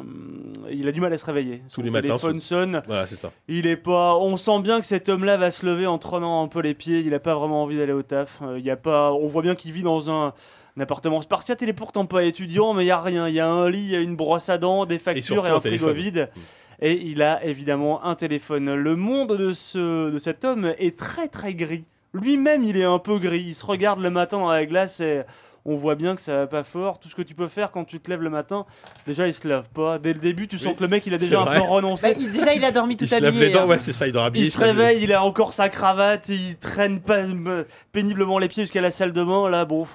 il 0.72 0.88
a 0.88 0.92
du 0.94 1.02
mal 1.02 1.12
à 1.14 1.18
se 1.18 1.26
réveiller. 1.26 1.62
Son 1.68 1.82
Tous 1.82 1.86
les 1.86 1.92
matins, 1.92 2.08
téléphone 2.08 2.40
sonne, 2.40 2.82
Voilà, 2.86 3.06
c'est 3.08 3.16
ça. 3.18 3.32
il 3.50 3.66
est 3.68 3.76
pas. 3.76 4.16
On 4.16 4.38
sent 4.38 4.62
bien 4.62 4.80
que 4.80 4.86
cet 4.86 5.10
homme-là 5.10 5.36
va 5.38 5.52
se 5.52 5.66
lever 5.66 5.86
en 5.88 5.98
traînant 5.98 6.42
un 6.44 6.48
peu 6.48 6.62
les 6.62 6.74
pieds. 6.74 7.00
Il 7.00 7.14
a 7.14 7.20
pas 7.20 7.36
vraiment 7.36 7.64
envie 7.64 7.78
d'aller 7.78 7.92
au 7.92 8.02
taf. 8.04 8.40
Euh, 8.44 8.60
Il 8.60 8.64
y 8.66 8.70
a 8.72 8.78
pas. 8.78 9.12
On 9.12 9.28
voit 9.28 9.42
bien 9.42 9.56
qu'il 9.56 9.72
vit 9.74 9.84
dans 9.84 10.10
un, 10.10 10.34
un 10.78 10.82
appartement 10.82 11.22
spartiate. 11.22 11.62
Il 11.62 11.70
est 11.70 11.74
pourtant 11.74 12.06
pas 12.06 12.24
étudiant, 12.24 12.74
mais 12.74 12.84
il 12.84 12.88
y 12.88 12.92
a 12.92 13.00
rien. 13.02 13.28
Il 13.28 13.34
y 13.36 13.40
a 13.40 13.48
un 13.48 13.70
lit, 13.70 13.84
il 13.84 13.92
y 13.92 13.96
a 13.96 14.00
une 14.02 14.16
brosse 14.16 14.50
à 14.50 14.58
dents, 14.58 14.86
des 14.86 15.00
factures 15.00 15.24
surtout 15.24 15.48
et, 15.48 15.52
un 15.52 15.56
un 15.56 15.62
frigo 15.62 15.88
téléphone. 15.88 15.94
vide. 15.96 16.30
Mm. 16.36 16.40
Et 16.82 17.02
il 17.04 17.22
a 17.22 17.44
évidemment 17.46 18.04
un 18.04 18.16
téléphone. 18.16 18.74
Le 18.76 18.96
monde 18.96 19.38
de 19.38 19.54
ce 19.54 20.10
de 20.12 20.20
cet 20.20 20.44
homme 20.44 20.74
est 20.78 20.98
très 20.98 21.28
très 21.30 21.54
gris. 21.54 21.86
Lui-même, 22.14 22.64
il 22.64 22.78
est 22.78 22.84
un 22.84 23.00
peu 23.00 23.18
gris. 23.20 23.44
Il 23.48 23.56
se 23.56 23.66
regarde 23.66 24.00
le 24.02 24.10
matin 24.10 24.38
dans 24.40 24.50
la 24.50 24.66
glace 24.66 25.00
et 25.00 25.22
on 25.68 25.76
voit 25.76 25.96
bien 25.96 26.16
que 26.16 26.22
ça 26.22 26.36
va 26.40 26.48
pas 26.48 26.64
fort. 26.64 27.00
Tout 27.00 27.10
ce 27.10 27.16
que 27.16 27.22
tu 27.22 27.34
peux 27.34 27.48
faire 27.48 27.72
quand 27.72 27.86
tu 27.86 28.00
te 28.00 28.10
lèves 28.10 28.22
le 28.22 28.30
matin, 28.30 28.66
déjà 29.08 29.28
il 29.28 29.34
se 29.34 29.48
lève 29.48 29.68
pas. 29.74 30.00
Dès 30.00 30.14
le 30.14 30.20
début, 30.20 30.48
tu 30.48 30.58
sens 30.60 30.68
Oui, 30.68 30.76
que 30.76 30.84
le 30.84 30.90
mec 30.90 31.06
il 31.08 31.14
a 31.14 31.18
déjà 31.18 31.42
un 31.42 31.46
peu 31.46 31.62
renoncé. 31.62 32.12
Bah, 32.14 32.18
il- 32.20 32.32
déjà, 32.32 32.54
il 32.54 32.64
a 32.64 32.72
dormi 32.72 32.96
tout 32.98 33.06
Il 33.06 33.08
se 33.10 33.16
lève 33.16 33.26
habillé. 33.30 33.46
les 33.48 33.52
dents, 33.52 33.64
hein. 33.64 33.68
ouais, 33.68 33.80
c'est 33.80 33.92
ça, 33.94 34.06
il 34.06 34.12
dort 34.14 34.26
habillé. 34.26 34.46
Il 34.46 34.52
se 34.52 34.60
réveille, 34.60 35.02
il 35.04 35.12
a 35.14 35.24
encore 35.24 35.54
sa 35.54 35.70
cravate, 35.70 36.30
il 36.30 36.58
traîne 36.58 37.00
pas 37.02 37.20
euh, 37.26 37.64
péniblement 37.94 38.38
les 38.38 38.48
pieds 38.48 38.64
jusqu'à 38.64 38.82
la 38.82 38.92
salle 38.92 39.12
de 39.14 39.24
bain. 39.24 39.50
Là, 39.50 39.66
bon, 39.66 39.88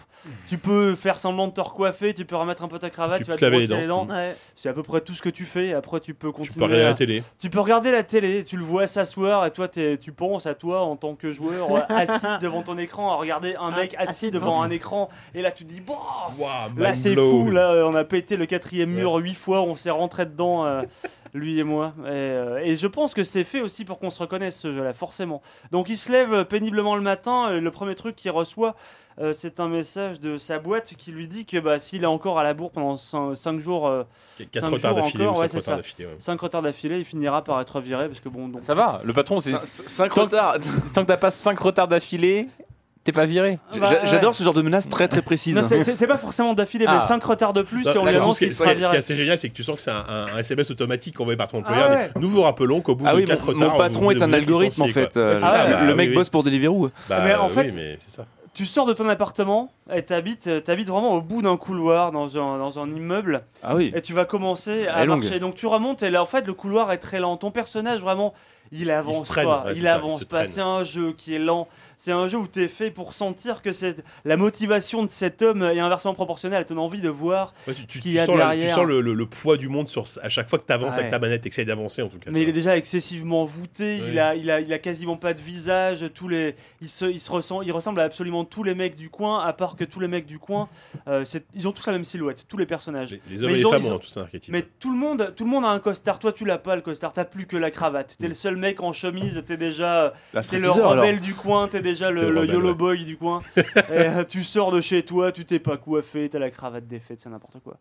tu 0.49 0.59
peux 0.59 0.95
faire 0.95 1.19
semblant 1.19 1.49
de 1.49 1.53
te 1.53 1.61
recoiffer, 1.61 2.13
tu 2.15 2.25
peux 2.25 2.37
remettre 2.37 2.63
un 2.65 2.69
peu 2.69 2.79
ta 2.79 2.91
cravate, 2.91 3.19
Tu 3.19 3.25
tu, 3.25 3.31
vas 3.31 3.37
te 3.37 3.45
laver 3.45 3.59
les 3.61 3.67
brosser 3.67 3.81
les 3.83 3.87
dents. 3.87 4.05
dents. 4.05 4.15
Ouais. 4.15 4.37
C'est 4.55 4.69
à 4.69 4.73
peu 4.73 4.83
près 4.83 5.01
tout 5.01 5.15
ce 5.15 5.23
que 5.23 5.29
tu 5.29 5.45
fais. 5.45 5.73
Après, 5.75 6.01
tu 6.01 6.15
peux 6.15 6.29
Tu 6.29 6.33
continuer. 6.35 6.55
peux 6.59 6.65
regarder 6.65 6.85
à- 6.85 6.89
la 6.89 6.95
télé. 6.95 7.23
Tu 7.39 7.51
peux 7.51 7.61
regarder 7.61 7.93
la 7.93 8.03
télé, 8.03 8.45
tu 8.45 8.57
le 8.57 8.65
vois 8.65 8.87
s'asseoir 8.87 9.47
et 9.47 9.51
toi 9.51 9.69
t'es- 9.69 9.97
tu 9.99 10.13
penses 10.13 10.47
à 10.47 10.55
toi 10.55 10.83
en 10.83 10.97
tant 10.97 11.15
que 11.15 11.33
joueur 11.33 11.71
euh, 11.75 11.81
assis 11.89 12.27
devant 12.41 12.63
ton 12.63 12.77
écran 12.79 13.13
à 13.13 13.17
regarder 13.17 13.55
un 13.59 13.71
mec 13.71 13.95
Ah, 13.99 14.03
assis 14.03 14.31
devant 14.31 14.63
un 14.63 14.71
écran 14.71 15.09
et 15.35 15.43
là 15.43 15.51
tu 15.51 15.65
te 15.65 15.73
dis 15.73 15.81
bon 15.81 15.97
Waouh, 16.39 16.51
là 16.77 16.91
mind 16.91 16.95
c'est 16.97 17.15
fou 17.15 17.51
là 17.51 17.85
on 17.87 17.95
a 17.95 18.05
pété 18.05 18.37
le 18.37 18.47
quatrième 18.47 18.91
mur 18.91 19.15
huit 19.17 19.35
fois 19.35 19.63
on 19.63 19.77
s'est 19.77 19.91
rentré 19.91 20.27
dedans 20.27 20.65
euh, 20.65 20.83
lui 21.35 21.59
et 21.59 21.65
moi 21.65 21.93
et, 22.01 22.09
euh, 22.09 22.59
et 22.65 22.77
je 22.77 22.87
pense 22.87 23.15
que 23.15 23.23
c'est 23.25 23.45
fait 23.45 23.61
aussi 23.61 23.85
pour 23.85 23.99
qu'on 23.99 24.11
se 24.11 24.19
reconnaisse 24.21 24.59
ce 24.59 24.73
jeu 24.73 24.83
là 24.83 24.93
forcément 24.93 25.43
donc 25.71 25.89
il 25.89 25.97
se 25.97 26.11
lève 26.11 26.45
péniblement 26.45 26.97
le 26.97 27.03
matin 27.03 27.53
et 27.53 27.61
le 27.61 27.71
premier 27.71 27.95
truc 27.95 28.17
qu'il 28.17 28.31
reçoit 28.33 28.75
euh, 29.21 29.33
c'est 29.35 29.61
un 29.61 29.69
message 29.69 30.19
de 30.21 30.39
sa 30.39 30.59
boîte 30.59 30.95
qui 30.97 31.11
lui 31.13 31.27
dit 31.29 31.45
que 31.45 31.59
bah, 31.59 31.79
s'il 31.79 32.03
est 32.03 32.07
encore 32.07 32.39
à 32.39 32.43
la 32.43 32.55
bourre 32.55 32.71
pendant 32.71 32.97
5 32.97 33.61
jours 33.61 33.87
euh, 33.87 34.05
4 34.39 34.61
cinq 34.61 34.69
retards 34.71 34.91
jours 34.97 35.05
d'affilée 35.05 35.25
encore, 35.27 35.37
ou 35.39 35.41
ouais, 35.43 35.49
5 35.49 35.51
c'est 35.51 35.57
retards 35.59 35.73
ça. 35.73 35.77
d'affilée. 35.77 36.07
ouais. 36.07 36.15
5 36.19 36.41
retards 36.41 36.63
d'affilée, 36.63 36.99
il 36.99 37.05
finira 37.05 37.45
par 37.45 37.61
être 37.61 37.81
viré 37.81 38.09
parce 38.09 38.21
que 38.21 38.29
bon, 38.29 38.49
donc 38.49 38.63
Ça 38.63 38.75
va, 38.75 39.01
le 39.05 39.13
patron, 39.13 39.41
c'est. 39.41 39.57
5 39.59 40.15
Tant- 40.15 40.23
retards. 40.23 40.55
Tant 40.95 41.03
que 41.03 41.07
t'as 41.09 41.17
pas 41.19 41.31
5 41.31 41.59
retards 41.59 41.89
d'affilée, 41.89 42.49
t'es 43.05 43.13
pas 43.13 43.27
viré. 43.27 43.59
Bah, 43.79 43.87
J'a- 43.91 44.05
J'adore 44.07 44.31
ouais. 44.31 44.35
ce 44.35 44.43
genre 44.43 44.55
de 44.55 44.63
menace 44.63 44.89
très 44.89 45.07
très 45.09 45.21
précise. 45.23 45.55
Non, 45.57 45.63
c'est- 45.69 46.07
pas 46.07 46.17
forcément 46.17 46.55
d'affilée, 46.55 46.87
mais 46.87 46.93
Ah. 46.97 47.01
5 47.01 47.23
retards 47.23 47.53
de 47.53 47.61
plus 47.63 47.85
Non, 47.85 47.93
si 47.93 47.99
on 47.99 48.05
lui 48.07 48.17
annonce 48.17 48.39
qu'il 48.39 48.55
sera 48.55 48.71
est- 48.73 48.75
ce 48.75 48.79
qui 48.79 48.85
est 48.85 48.87
viré. 48.89 48.97
assez 48.97 49.17
génial, 49.17 49.39
c'est 49.39 49.49
que 49.51 49.55
tu 49.55 49.63
sens 49.65 49.77
que 49.77 49.83
c'est 49.83 49.91
un, 49.91 50.39
SMS 50.39 50.71
automatique 50.71 51.21
envoyé 51.21 51.37
par 51.37 51.49
ton 51.49 51.59
employeur. 51.59 51.89
Ah 51.91 51.95
ouais. 51.95 52.11
Nous 52.19 52.29
vous 52.31 52.41
rappelons 52.43 52.81
qu'au 52.81 52.95
bout 52.95 53.05
Ah 53.07 53.13
de 53.13 53.19
oui, 53.19 53.25
4 53.27 53.53
mon, 53.53 53.53
retards. 53.59 53.73
mon 53.73 53.79
patron 53.79 54.05
vous- 54.05 54.11
est 54.13 54.23
un 54.23 54.29
vous 54.29 54.35
algorithme 54.35 54.83
en 54.83 54.87
fait. 54.89 55.17
Euh, 55.19 55.39
ça, 55.39 55.67
le 55.69 55.73
bah, 55.75 55.81
le 55.85 55.89
oui, 55.91 55.95
mec 55.95 56.09
oui. 56.11 56.15
bosse 56.15 56.31
pour 56.31 56.43
Deliveroo. 56.43 56.91
Bah, 57.09 57.21
Mais 57.25 57.35
en 57.35 57.49
oui, 57.49 57.55
fait- 57.55 57.71
mais 57.75 57.99
c'est 58.01 58.11
ça. 58.17 58.27
Tu 58.53 58.67
sors 58.67 58.85
de 58.85 58.93
ton 58.93 59.09
appartement 59.09 59.71
et 59.93 60.03
t'habites 60.03 60.49
euh, 60.49 60.61
t'habites 60.61 60.89
vraiment 60.89 61.15
au 61.15 61.21
bout 61.23 61.41
d'un 61.41 61.57
couloir 61.57 62.11
dans 62.11 62.37
un, 62.37 62.59
dans 62.59 62.79
un 62.81 62.93
immeuble 62.93 63.43
Ah 63.63 63.77
oui. 63.77 63.93
et 63.95 64.03
tu 64.03 64.13
vas 64.13 64.25
commencer 64.25 64.81
Elle 64.83 64.89
à 64.89 65.05
longue. 65.05 65.23
marcher. 65.23 65.39
Donc 65.39 65.55
tu 65.55 65.67
remontes 65.67 66.03
et 66.03 66.11
là 66.11 66.21
en 66.23 66.27
fait 66.27 66.47
le 66.47 66.53
couloir 66.53 66.91
est 66.91 66.99
très 66.99 67.21
lent. 67.21 67.37
Ton 67.37 67.53
personnage 67.53 68.01
vraiment 68.01 68.35
il 68.73 68.91
avance 68.91 69.25
traîne, 69.25 69.45
pas, 69.47 69.65
ouais, 69.67 69.73
il 69.75 69.83
ça, 69.85 69.95
avance 69.97 70.25
pas. 70.25 70.45
C'est 70.45 70.61
un 70.61 70.85
jeu 70.85 71.13
qui 71.13 71.35
est 71.35 71.39
lent. 71.39 71.69
C'est 71.99 72.13
un 72.13 72.29
jeu 72.29 72.39
où 72.39 72.47
tu 72.49 72.63
es 72.63 72.69
fait 72.69 72.91
pour 72.91 73.13
sentir 73.13 73.61
que 73.63 73.73
c'est 73.73 73.97
la 74.25 74.37
motivation 74.39 75.05
de 75.05 75.11
cet 75.11 75.43
homme 75.43 75.63
est 75.63 75.81
inversement 75.81 76.15
proportionnelle 76.15 76.63
à 76.63 76.65
ton 76.65 76.79
envie 76.79 77.03
de 77.03 77.09
voir. 77.11 77.53
Ouais, 77.69 77.75
tu, 77.75 77.87
tu- 77.87 78.01
qu'il 78.01 78.13
tu 78.13 78.17
y 78.17 78.21
a 78.21 78.25
sens, 78.27 78.39
la- 78.39 78.51
tu 78.53 78.57
derrière. 78.59 78.75
sens 78.77 78.87
le, 78.87 79.01
le- 79.03 79.13
le 79.15 79.27
poids 79.27 79.57
du 79.59 79.69
monde 79.69 79.89
sur, 79.89 80.05
à 80.23 80.29
chaque 80.29 80.49
fois 80.49 80.59
que 80.59 80.67
tu 80.67 80.73
avances 80.73 80.95
Ouais. 80.95 81.01
avec 81.01 81.11
ta 81.11 81.19
manette, 81.19 81.49
tu 81.51 81.65
d'avancer 81.65 82.01
en 82.03 82.09
tout 82.09 82.19
cas. 82.19 82.31
Mais 82.31 82.39
tu 82.39 82.45
il 82.45 82.49
est 82.49 82.53
déjà 82.53 82.77
excessivement 82.77 83.45
voûté, 83.45 83.99
il, 83.99 84.19
a, 84.19 84.35
il, 84.35 84.51
a, 84.51 84.61
il 84.61 84.73
a 84.73 84.79
quasiment 84.79 85.17
pas 85.17 85.35
de 85.35 85.41
visage, 85.41 86.05
tous 86.15 86.29
les, 86.29 86.55
il, 86.81 86.89
se, 86.89 87.05
il, 87.05 87.21
se 87.21 87.31
ressent, 87.31 87.61
il 87.63 87.73
ressemble 87.73 88.01
à 88.01 88.05
absolument 88.05 88.45
tous 88.45 88.63
les 88.63 88.75
mecs 88.75 88.97
du 88.97 89.11
coin, 89.11 89.41
à 89.45 89.53
part 89.53 89.77
que 89.77 89.85
tous 89.85 90.01
les 90.01 90.09
mecs 90.09 90.27
du 90.27 90.39
coin, 90.39 90.69
euh, 91.09 91.25
ils 91.55 91.69
ont 91.69 91.73
tous 91.73 91.87
la 91.87 91.93
même 91.93 92.05
silhouette, 92.05 92.47
tous 92.49 92.57
les 92.57 92.67
personnages. 92.67 93.11
Les, 93.11 93.21
les 93.29 93.43
hommes 93.43 93.49
Mais 93.49 93.55
et 93.55 93.59
les 93.59 93.65
ont- 93.67 93.73
femmes 93.73 93.85
ont 93.87 93.95
ont- 93.95 93.99
tous 93.99 94.17
un 94.17 94.23
archétype. 94.23 94.53
Mais 94.53 94.63
tout 94.63 94.91
le, 94.93 94.97
monde, 94.99 95.35
tout 95.37 95.45
le 95.45 95.51
monde 95.51 95.65
a 95.67 95.69
un 95.69 95.81
costard, 95.81 96.19
toi 96.19 96.33
tu 96.33 96.47
l'as 96.47 96.59
pas 96.59 96.77
le 96.77 96.83
costard, 96.83 97.13
t'as 97.13 97.25
plus 97.27 97.47
que 97.47 97.57
la 97.59 97.71
cravate, 97.71 98.17
t'es 98.19 98.29
le 98.29 98.35
seul 98.35 98.57
mec 98.61 98.81
en 98.81 98.93
chemise, 98.93 99.43
t'es 99.47 99.57
déjà 99.57 100.15
t'es 100.49 100.59
le 100.61 100.71
rebelle 100.71 101.19
du 101.21 101.35
coin, 101.35 101.67
t'es 101.69 101.83
déjà 101.83 102.11
le, 102.11 102.23
le 102.23 102.31
le 102.31 102.41
rebelle, 102.43 102.55
YOLO 102.55 102.75
boy 102.77 103.05
du 103.05 103.17
coin, 103.17 103.41
et 103.57 103.63
euh, 103.91 104.25
tu 104.25 104.45
sors 104.45 104.71
de 104.71 104.81
chez 104.81 105.03
toi, 105.03 105.33
tu 105.33 105.45
t'es 105.45 105.59
pas 105.59 105.77
coiffé, 105.77 106.29
t'as 106.29 106.39
la 106.39 106.51
cravate 106.51 106.87
défaite, 106.87 107.21
c'est 107.21 107.29
n'importe 107.31 107.59
quoi. 107.65 107.79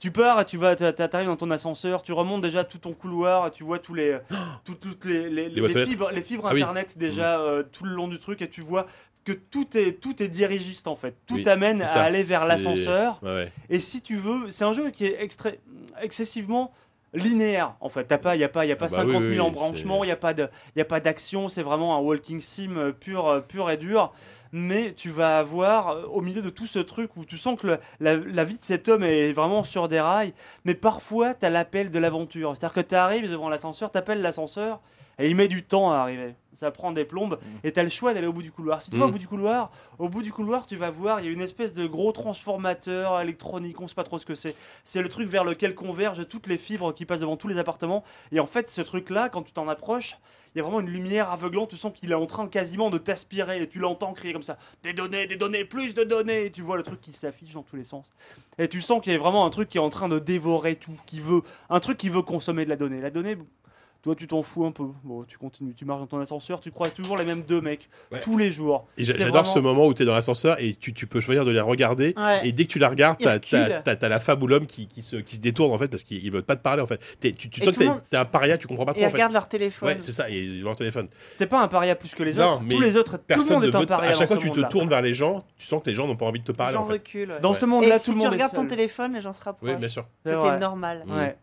Tu 0.00 0.10
pars, 0.10 0.40
et 0.40 0.44
tu 0.44 0.56
vas, 0.56 0.74
t'a- 0.74 0.92
t'a- 0.92 1.06
t'arrives 1.06 1.28
dans 1.28 1.36
ton 1.36 1.50
ascenseur, 1.52 2.02
tu 2.02 2.12
remontes 2.12 2.42
déjà 2.42 2.64
tout 2.64 2.78
ton 2.78 2.92
couloir, 2.92 3.46
et 3.46 3.50
tu 3.52 3.62
vois 3.62 3.78
tous 3.78 3.94
les, 3.94 4.18
tout- 4.64 4.74
toutes 4.74 5.04
les, 5.04 5.48
fibres, 5.86 6.10
les 6.10 6.22
fibres 6.22 6.46
Ah 6.48 6.54
oui. 6.54 6.62
internet 6.62 6.94
déjà 6.98 7.38
euh, 7.40 7.62
tout 7.70 7.84
le 7.84 7.94
long 7.94 8.08
du 8.08 8.18
truc, 8.18 8.42
et 8.42 8.48
tu 8.48 8.60
vois 8.62 8.88
que 9.24 9.30
tout 9.30 9.76
est, 9.76 10.00
tout 10.00 10.20
est 10.20 10.26
dirigiste 10.28 10.88
en 10.88 10.96
fait, 10.96 11.14
tout 11.28 11.34
Oui, 11.36 11.48
amène 11.48 11.80
à 11.80 11.86
ça, 11.86 12.02
aller 12.02 12.24
vers 12.24 12.44
l'ascenseur. 12.44 13.20
Ouais, 13.22 13.28
ouais. 13.30 13.52
Et 13.70 13.78
si 13.78 14.00
tu 14.00 14.16
veux, 14.16 14.50
c'est 14.50 14.64
un 14.64 14.72
jeu 14.72 14.90
qui 14.90 15.04
est 15.06 15.22
extra- 15.22 15.52
excessivement 16.00 16.72
linéaire 17.12 17.74
en 17.80 17.88
fait. 17.88 18.04
T'as 18.04 18.18
pas, 18.18 18.36
y 18.36 18.44
a 18.44 18.48
pas, 18.48 18.64
y 18.64 18.72
a 18.72 18.76
pas 18.76 18.86
Ah 18.86 18.96
bah 18.96 19.02
50 19.02 19.14
oui, 19.14 19.20
000 19.20 19.28
oui, 19.30 19.40
embranchements, 19.40 20.04
il 20.04 20.08
y 20.08 20.12
a 20.12 20.16
pas 20.16 20.34
de, 20.34 20.48
y 20.76 20.80
a 20.80 20.84
pas 20.84 21.00
d'action. 21.00 21.48
C'est 21.48 21.62
vraiment 21.62 21.96
un 21.96 22.00
walking 22.00 22.40
sim 22.40 22.76
euh, 22.76 22.92
pur, 22.92 23.28
euh, 23.28 23.40
pur 23.40 23.70
et 23.70 23.76
dur. 23.76 24.12
Mais 24.52 24.92
tu 24.94 25.08
vas 25.10 25.38
avoir 25.38 25.88
euh, 25.88 26.02
au 26.06 26.20
milieu 26.20 26.42
de 26.42 26.50
tout 26.50 26.66
ce 26.66 26.78
truc 26.78 27.16
où 27.16 27.24
tu 27.24 27.38
sens 27.38 27.58
que 27.60 27.66
le- 27.66 27.78
la, 28.00 28.16
la 28.16 28.44
vie 28.44 28.58
de 28.58 28.64
cet 28.64 28.88
homme 28.88 29.02
est 29.02 29.32
vraiment 29.32 29.64
sur 29.64 29.88
des 29.88 30.00
rails. 30.00 30.34
Mais 30.64 30.74
parfois, 30.74 31.32
t'as 31.34 31.48
l'appel 31.50 31.90
de 31.90 31.98
l'aventure. 31.98 32.52
C'est-à-dire 32.56 32.74
que 32.74 32.80
tu 32.88 32.94
arrives 32.94 33.30
devant 33.30 33.48
l'ascenseur, 33.48 33.90
t'appelles 33.90 34.20
l'ascenseur 34.22 34.80
et 35.18 35.28
il 35.28 35.36
met 35.36 35.48
du 35.48 35.62
temps 35.64 35.90
à 35.92 35.96
arriver. 35.96 36.34
Ça 36.54 36.70
prend 36.70 36.92
des 36.92 37.04
plombes 37.06 37.38
et 37.64 37.72
t'as 37.72 37.82
le 37.82 37.88
choix 37.88 38.12
d'aller 38.14 38.26
au 38.26 38.32
bout 38.32 38.42
du 38.42 38.52
couloir. 38.52 38.82
Si 38.82 38.90
tu 38.90 38.96
vas 38.98 39.06
au 39.06 39.08
Mm. 39.08 39.12
bout 39.12 39.18
du 39.18 39.26
couloir, 39.28 39.70
au 39.98 40.08
bout 40.08 40.22
du 40.22 40.32
couloir, 40.32 40.66
tu 40.66 40.76
vas 40.76 40.90
voir, 40.90 41.20
il 41.20 41.26
y 41.26 41.28
a 41.28 41.32
une 41.32 41.40
espèce 41.40 41.72
de 41.72 41.86
gros 41.86 42.12
transformateur 42.12 43.20
électronique, 43.20 43.80
on 43.80 43.88
sait 43.88 43.94
pas 43.94 44.04
trop 44.04 44.18
ce 44.18 44.26
que 44.26 44.34
c'est. 44.34 44.54
C'est 44.84 45.02
le 45.02 45.08
truc 45.08 45.28
vers 45.28 45.44
lequel 45.44 45.74
convergent 45.74 46.26
toutes 46.28 46.46
les 46.46 46.58
fibres 46.58 46.92
qui 46.92 47.06
passent 47.06 47.20
devant 47.20 47.36
tous 47.36 47.48
les 47.48 47.58
appartements. 47.58 48.04
Et 48.32 48.40
en 48.40 48.46
fait, 48.46 48.68
ce 48.68 48.82
truc-là, 48.82 49.28
quand 49.30 49.42
tu 49.42 49.52
t'en 49.52 49.66
approches, 49.68 50.16
il 50.54 50.58
y 50.58 50.60
a 50.60 50.64
vraiment 50.64 50.80
une 50.80 50.90
lumière 50.90 51.30
aveuglante. 51.30 51.70
Tu 51.70 51.78
sens 51.78 51.92
qu'il 51.94 52.10
est 52.10 52.14
en 52.14 52.26
train 52.26 52.46
quasiment 52.46 52.90
de 52.90 52.98
t'aspirer. 52.98 53.62
Et 53.62 53.68
tu 53.68 53.78
l'entends 53.78 54.12
crier 54.12 54.32
comme 54.32 54.42
ça 54.42 54.58
Des 54.82 54.92
données, 54.92 55.26
des 55.26 55.36
données, 55.36 55.64
plus 55.64 55.94
de 55.94 56.04
données. 56.04 56.46
Et 56.46 56.50
tu 56.50 56.62
vois 56.62 56.76
le 56.76 56.82
truc 56.82 57.00
qui 57.00 57.12
s'affiche 57.12 57.54
dans 57.54 57.62
tous 57.62 57.76
les 57.76 57.84
sens. 57.84 58.10
Et 58.58 58.68
tu 58.68 58.82
sens 58.82 59.00
qu'il 59.02 59.12
y 59.12 59.16
a 59.16 59.18
vraiment 59.18 59.46
un 59.46 59.50
truc 59.50 59.68
qui 59.68 59.78
est 59.78 59.80
en 59.80 59.90
train 59.90 60.08
de 60.08 60.18
dévorer 60.18 60.76
tout. 60.76 60.96
Qui 61.06 61.20
veut, 61.20 61.42
un 61.70 61.80
truc 61.80 61.96
qui 61.96 62.10
veut 62.10 62.22
consommer 62.22 62.64
de 62.64 62.70
la 62.70 62.76
donnée. 62.76 63.00
La 63.00 63.10
donnée. 63.10 63.36
Toi, 64.02 64.16
tu 64.16 64.26
t'en 64.26 64.42
fous 64.42 64.64
un 64.66 64.72
peu. 64.72 64.86
Bon, 65.04 65.22
tu 65.22 65.38
continues, 65.38 65.74
tu 65.74 65.84
marches 65.84 66.00
dans 66.00 66.06
ton 66.08 66.18
ascenseur, 66.18 66.60
tu 66.60 66.72
croises 66.72 66.92
toujours 66.92 67.16
les 67.16 67.24
mêmes 67.24 67.42
deux 67.42 67.60
mecs, 67.60 67.88
Ouais. 68.10 68.18
tous 68.20 68.36
les 68.36 68.50
jours. 68.50 68.88
Et 68.98 69.04
j'adore 69.04 69.28
vraiment- 69.28 69.44
ce 69.44 69.58
moment 69.60 69.86
où 69.86 69.94
tu 69.94 70.02
es 70.02 70.04
dans 70.06 70.12
l'ascenseur 70.12 70.56
et 70.60 70.74
tu, 70.74 70.92
tu 70.92 71.06
peux 71.06 71.20
choisir 71.20 71.44
de 71.44 71.52
les 71.52 71.60
regarder. 71.60 72.12
Ouais. 72.16 72.40
Et 72.48 72.50
dès 72.50 72.64
que 72.64 72.70
tu 72.72 72.80
la 72.80 72.88
regardes, 72.88 73.18
t'as 73.20 74.08
la 74.08 74.18
femme 74.18 74.42
ou 74.42 74.48
l'homme 74.48 74.66
qui, 74.66 74.88
qui 74.88 75.02
se, 75.02 75.14
qui 75.16 75.36
se 75.36 75.40
détourne 75.40 75.70
en 75.72 75.78
fait 75.78 75.86
parce 75.86 76.02
qu'ils 76.02 76.24
ils 76.24 76.32
veulent 76.32 76.42
pas 76.42 76.56
te 76.56 76.62
parler 76.62 76.82
en 76.82 76.86
fait. 76.88 77.00
T'es- 77.20 77.30
tu 77.30 77.48
tu 77.48 77.60
t'es 77.60 77.84
monde- 77.86 78.00
un 78.12 78.24
paria, 78.24 78.58
tu 78.58 78.66
comprends 78.66 78.84
pas 78.86 78.92
trop 78.92 79.02
ils 79.02 79.06
en 79.06 79.08
fait. 79.10 79.14
regardent 79.14 79.34
leur 79.34 79.48
téléphone. 79.48 79.88
Ouais, 79.90 79.96
c'est 80.00 80.10
ça, 80.12 80.28
ils 80.28 80.62
ont 80.64 80.66
leur 80.70 80.76
téléphone. 80.76 81.06
T'es 81.38 81.46
pas 81.46 81.62
un 81.62 81.68
paria 81.68 81.94
plus 81.94 82.12
que 82.14 82.24
les 82.24 82.34
Non, 82.34 82.54
autres. 82.54 82.62
mais 82.66 82.74
Tous 82.74 82.80
les 82.80 82.96
autres, 82.96 83.12
tout 83.12 83.22
le 83.28 83.34
Personne 83.36 83.52
monde 83.54 83.62
ne 83.62 83.68
est 83.70 83.74
un 83.76 83.84
paria. 83.86 84.10
À 84.10 84.14
chaque 84.14 84.26
fois 84.26 84.36
que 84.36 84.42
tu 84.42 84.50
te 84.50 84.60
tournes 84.68 84.88
vers 84.88 85.02
les 85.02 85.14
gens, 85.14 85.44
tu 85.56 85.64
sens 85.66 85.80
que 85.80 85.88
les 85.88 85.94
gens 85.94 86.08
n'ont 86.08 86.16
pas 86.16 86.26
envie 86.26 86.40
de 86.40 86.44
te 86.44 86.50
parler. 86.52 86.76
Dans 87.40 87.54
ce 87.54 87.66
monde-là, 87.66 87.98
tout 88.00 88.06
si 88.06 88.10
le 88.10 88.16
tu 88.16 88.18
monde 88.22 88.32
est 88.32 88.36
regardes 88.36 88.52
ton 88.54 88.66
téléphone, 88.66 89.12
les 89.14 89.20
gens 89.20 89.32
se 89.32 89.42
rapprochent. 89.44 89.70
Oui, 89.70 89.76
bien 89.76 89.88
sûr. 89.88 90.06
C'est 90.26 90.34
C'était 90.34 90.58
normal. 90.58 91.04
Ouais. 91.06 91.36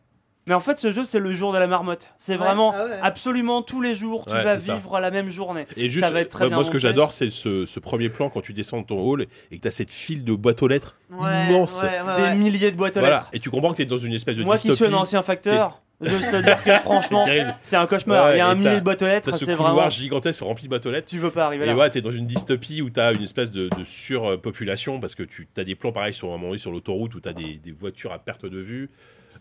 Mais 0.50 0.56
en 0.56 0.60
fait, 0.60 0.78
ce 0.80 0.92
jeu, 0.92 1.06
c'est 1.06 1.20
le 1.20 1.34
jour 1.34 1.54
de 1.54 1.58
la 1.60 1.68
marmotte. 1.68 2.10
C'est 2.18 2.34
Ouais. 2.34 2.38
vraiment 2.40 2.74
Ah 2.76 2.86
ouais. 2.86 2.92
absolument 3.02 3.62
tous 3.62 3.82
les 3.82 3.94
jours, 3.96 4.26
tu 4.26 4.34
Ouais, 4.34 4.44
vas 4.44 4.60
c'est 4.60 4.68
ça. 4.68 4.76
vivre 4.76 5.00
la 5.00 5.12
même 5.12 5.30
journée. 5.30 5.66
Et 5.78 5.90
juste, 5.90 6.04
ça 6.06 6.12
va 6.12 6.20
être 6.22 6.30
très 6.30 6.46
moi, 6.46 6.48
bien 6.50 6.58
moi, 6.58 6.66
ce 6.66 6.72
que 6.72 6.80
j'adore, 6.80 7.12
c'est 7.14 7.30
ce, 7.30 7.66
ce 7.68 7.80
premier 7.80 8.10
plan 8.10 8.30
quand 8.30 8.42
tu 8.42 8.52
descends 8.52 8.82
de 8.82 8.86
ton 8.88 9.00
hall 9.00 9.28
et 9.52 9.58
que 9.58 9.62
tu 9.62 9.68
as 9.68 9.72
cette 9.72 9.92
file 9.92 10.24
de 10.26 10.34
boîtes 10.34 10.62
aux 10.64 10.68
lettres 10.68 10.98
Ouais, 11.12 11.48
immense. 11.48 11.82
ouais, 11.84 12.02
ouais, 12.02 12.30
Des 12.32 12.36
milliers 12.36 12.72
de 12.72 12.76
boîtes 12.78 12.98
aux 12.98 13.00
Voilà, 13.00 13.18
lettres. 13.18 13.30
et 13.34 13.40
tu 13.40 13.50
comprends 13.52 13.72
que 13.72 13.76
tu 13.78 13.84
es 13.84 13.86
dans 13.86 13.98
une 13.98 14.14
espèce 14.14 14.38
de 14.38 14.44
Moi 14.44 14.58
qui 14.58 14.68
dystopie. 14.70 14.90
suis 14.90 14.96
un 14.98 15.00
ancien 15.00 15.22
facteur, 15.22 15.82
je 16.02 16.16
veux 16.16 16.20
te 16.32 16.44
dire 16.44 16.64
que 16.64 16.72
franchement, 16.82 17.26
C'est 17.28 17.46
c'est 17.62 17.76
un 17.76 17.86
cauchemar. 17.86 18.26
Ouais, 18.26 18.36
Il 18.36 18.38
y 18.40 18.42
a 18.42 18.48
et 18.48 18.52
un 18.52 18.56
millier 18.56 18.80
de 18.80 18.84
boîtes 18.84 19.04
aux 19.04 19.06
lettres, 19.06 19.30
T'as 19.32 19.38
ce 19.38 19.46
c'est 19.46 19.54
couloir 19.56 19.76
vraiment. 19.76 19.90
gigantesque 19.92 20.42
rempli 20.42 20.64
de 20.64 20.70
boîtes 20.70 20.86
aux 20.88 20.92
lettres. 20.92 21.08
Tu 21.10 21.20
veux 21.20 21.30
pas 21.32 21.46
arriver 21.46 21.66
Et 21.66 21.68
là. 21.68 21.76
ouais, 21.76 21.90
t'es 21.92 22.02
dans 22.02 22.12
une 22.12 22.26
dystopie 22.26 22.82
où 22.82 22.90
t'as 22.90 23.14
une 23.14 23.22
espèce 23.22 23.52
de, 23.52 23.70
de 23.70 23.84
surpopulation 23.86 25.00
parce 25.00 25.14
que 25.14 25.22
tu 25.24 25.48
as 25.58 25.64
des 25.64 25.76
plans 25.76 25.92
pareils 25.92 26.14
sur 26.16 26.30
un 26.30 26.32
moment 26.32 26.48
donné 26.48 26.58
sur 26.58 26.72
l'autoroute 26.72 27.14
où 27.14 27.20
t'as 27.20 27.34
des, 27.34 27.60
des 27.64 27.72
voitures 27.72 28.12
à 28.14 28.18
perte 28.18 28.48
de 28.48 28.60
vue. 28.60 28.90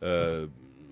Euh, 0.03 0.47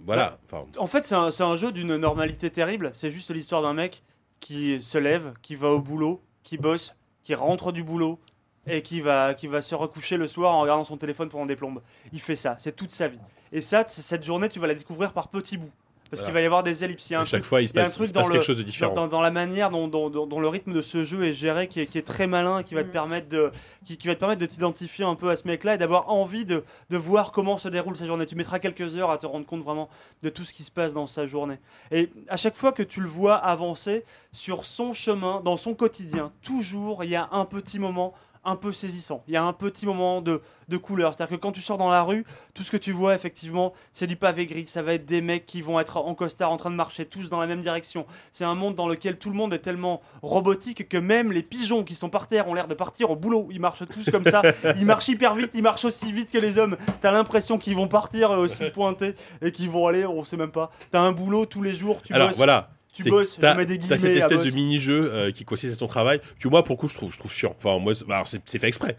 voilà. 0.07 0.39
Enfin, 0.47 0.65
En 0.79 0.87
fait, 0.87 1.05
c'est 1.07 1.15
un, 1.15 1.31
un 1.39 1.57
jeu 1.57 1.73
d'une 1.73 1.97
normalité 1.97 2.51
terrible. 2.51 2.91
C'est 2.95 3.11
juste 3.11 3.31
l'histoire 3.31 3.61
d'un 3.63 3.75
mec 3.75 4.03
qui 4.41 4.81
se 4.81 4.99
lève, 4.99 5.35
qui 5.43 5.57
va 5.57 5.71
au 5.71 5.81
boulot, 5.81 6.23
qui 6.43 6.57
bosse, 6.57 6.95
qui 7.25 7.35
rentre 7.35 7.73
du 7.73 7.83
boulot 7.83 8.19
et 8.67 8.83
qui 8.83 9.01
va, 9.01 9.35
qui 9.35 9.47
va 9.47 9.63
se 9.63 9.75
recoucher 9.75 10.17
le 10.17 10.29
soir 10.29 10.55
en 10.55 10.61
regardant 10.61 10.85
son 10.85 10.97
téléphone 10.97 11.29
pendant 11.29 11.47
des 11.47 11.57
plombes. 11.57 11.83
Il 12.13 12.21
fait 12.21 12.37
ça, 12.37 12.57
c'est 12.59 12.75
toute 12.75 12.93
sa 12.93 13.09
vie. 13.09 13.21
Et 13.53 13.61
ça, 13.61 13.85
cette 13.89 14.25
journée, 14.25 14.49
tu 14.49 14.59
vas 14.59 14.67
la 14.67 14.75
découvrir 14.75 15.13
par 15.13 15.29
petits 15.29 15.57
bouts. 15.57 15.73
Parce 16.09 16.21
Voilà. 16.21 16.27
qu'il 16.27 16.35
va 16.35 16.41
y 16.41 16.45
avoir 16.47 16.63
des 16.63 16.85
ellipses. 16.85 17.11
Il 17.11 17.15
y 17.15 17.17
a 17.17 17.21
un 17.21 17.25
chaque 17.25 17.41
truc- 17.41 17.49
fois, 17.49 17.63
il 17.63 17.69
se 17.69 17.75
passe, 17.75 17.89
il 17.89 17.95
truc 17.95 18.07
se 18.09 18.13
passe 18.13 18.23
dans 18.27 18.29
quelque 18.31 18.41
le- 18.43 18.47
chose 18.47 18.59
de 18.59 18.63
différent. 18.63 18.95
dans, 18.95 19.09
dans 19.09 19.21
la 19.21 19.33
manière 19.33 19.71
dont, 19.71 19.89
dont- 19.89 20.09
dont- 20.09 20.27
dont 20.27 20.39
le 20.39 20.47
rythme 20.49 20.73
de 20.73 20.81
ce 20.83 21.05
jeu 21.05 21.25
est 21.25 21.35
géré, 21.35 21.67
qui 21.67 21.81
est, 21.81 21.87
qui 21.87 21.99
est 21.99 22.07
très 22.07 22.29
malin, 22.29 22.63
qui 22.63 22.75
va 22.75 22.85
te 22.85 22.89
Mm. 22.89 22.93
permettre 22.93 23.29
de, 23.29 23.51
qui, 23.85 23.97
qui 23.97 24.07
va 24.07 24.15
te 24.15 24.21
permettre 24.21 24.41
de 24.41 24.47
t'identifier 24.47 25.05
un 25.05 25.17
peu 25.17 25.31
à 25.31 25.37
ce 25.37 25.47
mec-là 25.49 25.75
et 25.75 25.79
d'avoir 25.79 26.09
envie 26.11 26.45
de, 26.45 26.63
de 26.91 26.97
voir 26.97 27.33
comment 27.33 27.57
se 27.59 27.69
déroule 27.69 27.97
sa 27.97 28.07
journée. 28.07 28.25
Tu 28.27 28.37
mettras 28.37 28.61
quelques 28.61 28.97
heures 28.97 29.11
à 29.11 29.19
te 29.19 29.27
rendre 29.27 29.47
compte 29.47 29.63
vraiment 29.65 29.89
de 30.23 30.29
tout 30.29 30.45
ce 30.45 30.53
qui 30.53 30.63
se 30.63 30.71
passe 30.71 30.95
dans 30.95 31.09
sa 31.09 31.27
journée. 31.27 31.59
Et 31.91 32.09
à 32.29 32.37
chaque 32.37 32.55
fois 32.57 32.73
que 32.73 32.85
tu 32.85 33.01
le 33.01 33.09
vois 33.09 33.35
avancer 33.35 34.05
sur 34.33 34.65
son 34.65 34.93
chemin, 34.93 35.41
dans 35.45 35.57
son 35.57 35.75
quotidien, 35.75 36.31
toujours 36.43 37.03
il 37.03 37.11
y 37.11 37.17
a 37.17 37.29
un 37.33 37.45
petit 37.47 37.79
moment 37.81 38.15
un 38.47 38.57
peu 38.57 38.73
saisissant. 38.73 39.23
Il 39.29 39.35
y 39.35 39.37
a 39.37 39.43
un 39.43 39.53
petit 39.53 39.85
moment 39.87 40.23
de, 40.23 40.41
de 40.69 40.77
couleur. 40.77 41.13
C'est-à-dire 41.15 41.37
que 41.37 41.43
quand 41.43 41.53
tu 41.53 41.61
sors 41.63 41.79
dans 41.79 41.91
la 41.91 42.03
rue, 42.03 42.25
tout 42.55 42.63
ce 42.63 42.71
que 42.71 42.77
tu 42.77 42.93
vois, 42.93 43.15
effectivement, 43.15 43.73
c'est 43.93 44.07
du 44.07 44.17
pavé 44.17 44.47
gris. 44.47 44.67
Ça 44.67 44.83
va 44.83 44.95
être 44.95 45.05
des 45.05 45.21
mecs 45.21 45.47
qui 45.47 45.63
vont 45.63 45.79
être 45.81 45.99
en 45.99 46.15
costard 46.15 46.51
en 46.51 46.57
train 46.57 46.71
de 46.71 46.77
marcher 46.77 47.05
tous 47.05 47.29
dans 47.29 47.41
la 47.41 47.47
même 47.47 47.61
direction. 47.61 48.07
C'est 48.33 48.45
un 48.45 48.55
monde 48.55 48.75
dans 48.75 48.89
lequel 48.89 49.19
tout 49.19 49.31
le 49.31 49.37
monde 49.37 49.53
est 49.53 49.59
tellement 49.59 50.01
robotique 50.23 50.89
que 50.89 50.97
même 50.97 51.33
les 51.33 51.43
pigeons 51.43 51.85
qui 51.85 51.95
sont 51.95 52.09
par 52.09 52.29
terre 52.29 52.49
ont 52.49 52.55
l'air 52.55 52.69
de 52.69 52.75
partir 52.75 53.11
au 53.11 53.17
boulot. 53.17 53.49
Ils 53.51 53.61
marchent 53.61 53.87
tous 53.89 54.11
comme 54.11 54.25
ça. 54.25 54.43
Ils 54.77 54.87
marchent 54.87 55.09
hyper 55.09 55.35
vite. 55.35 55.51
Ils 55.55 55.63
marchent 55.63 55.85
aussi 55.85 56.13
vite 56.13 56.31
que 56.31 56.39
les 56.39 56.59
hommes. 56.59 56.77
T'as 57.01 57.13
l'impression 57.13 57.59
qu'ils 57.59 57.77
vont 57.77 57.89
partir 57.89 58.31
euh, 58.33 58.39
aussi 58.39 58.71
pointés 58.75 59.15
et 59.43 59.53
qu'ils 59.53 59.71
vont 59.71 59.87
aller, 59.87 60.07
on 60.07 60.25
sait 60.25 60.37
même 60.37 60.53
pas. 60.53 60.71
T'as 60.91 61.01
un 61.01 61.13
boulot 61.13 61.47
tous 61.47 61.63
les 61.63 61.75
jours. 61.75 62.01
Tu 62.03 62.13
Alors 62.13 62.29
bosses. 62.29 62.37
voilà. 62.37 62.71
Tu 62.97 63.03
C'est- 63.05 63.11
bosses, 63.11 63.37
t'as- 63.39 63.53
je 63.53 63.59
mets 63.59 63.67
des 63.67 63.79
T'as 63.79 63.99
cette 63.99 64.11
guillemets 64.11 64.17
espèce 64.19 64.45
de 64.45 64.51
mini-jeu 64.51 65.11
euh, 65.13 65.31
qui 65.33 65.45
consiste 65.45 65.75
à 65.75 65.77
ton 65.77 65.87
travail, 65.87 66.21
que 66.41 66.49
moi, 66.49 66.65
pour 66.65 66.77
le 66.77 66.81
coup, 66.81 66.89
je 66.89 66.95
trouve, 66.95 67.13
je 67.13 67.19
trouve 67.19 67.33
chiant. 67.33 67.55
Enfin, 67.59 67.79
moi, 67.79 67.95
c'est- 67.95 68.05
alors, 68.11 68.27
c'est 68.27 68.41
c'est 68.47 68.59
fait 68.59 68.69
exprès. 68.69 68.97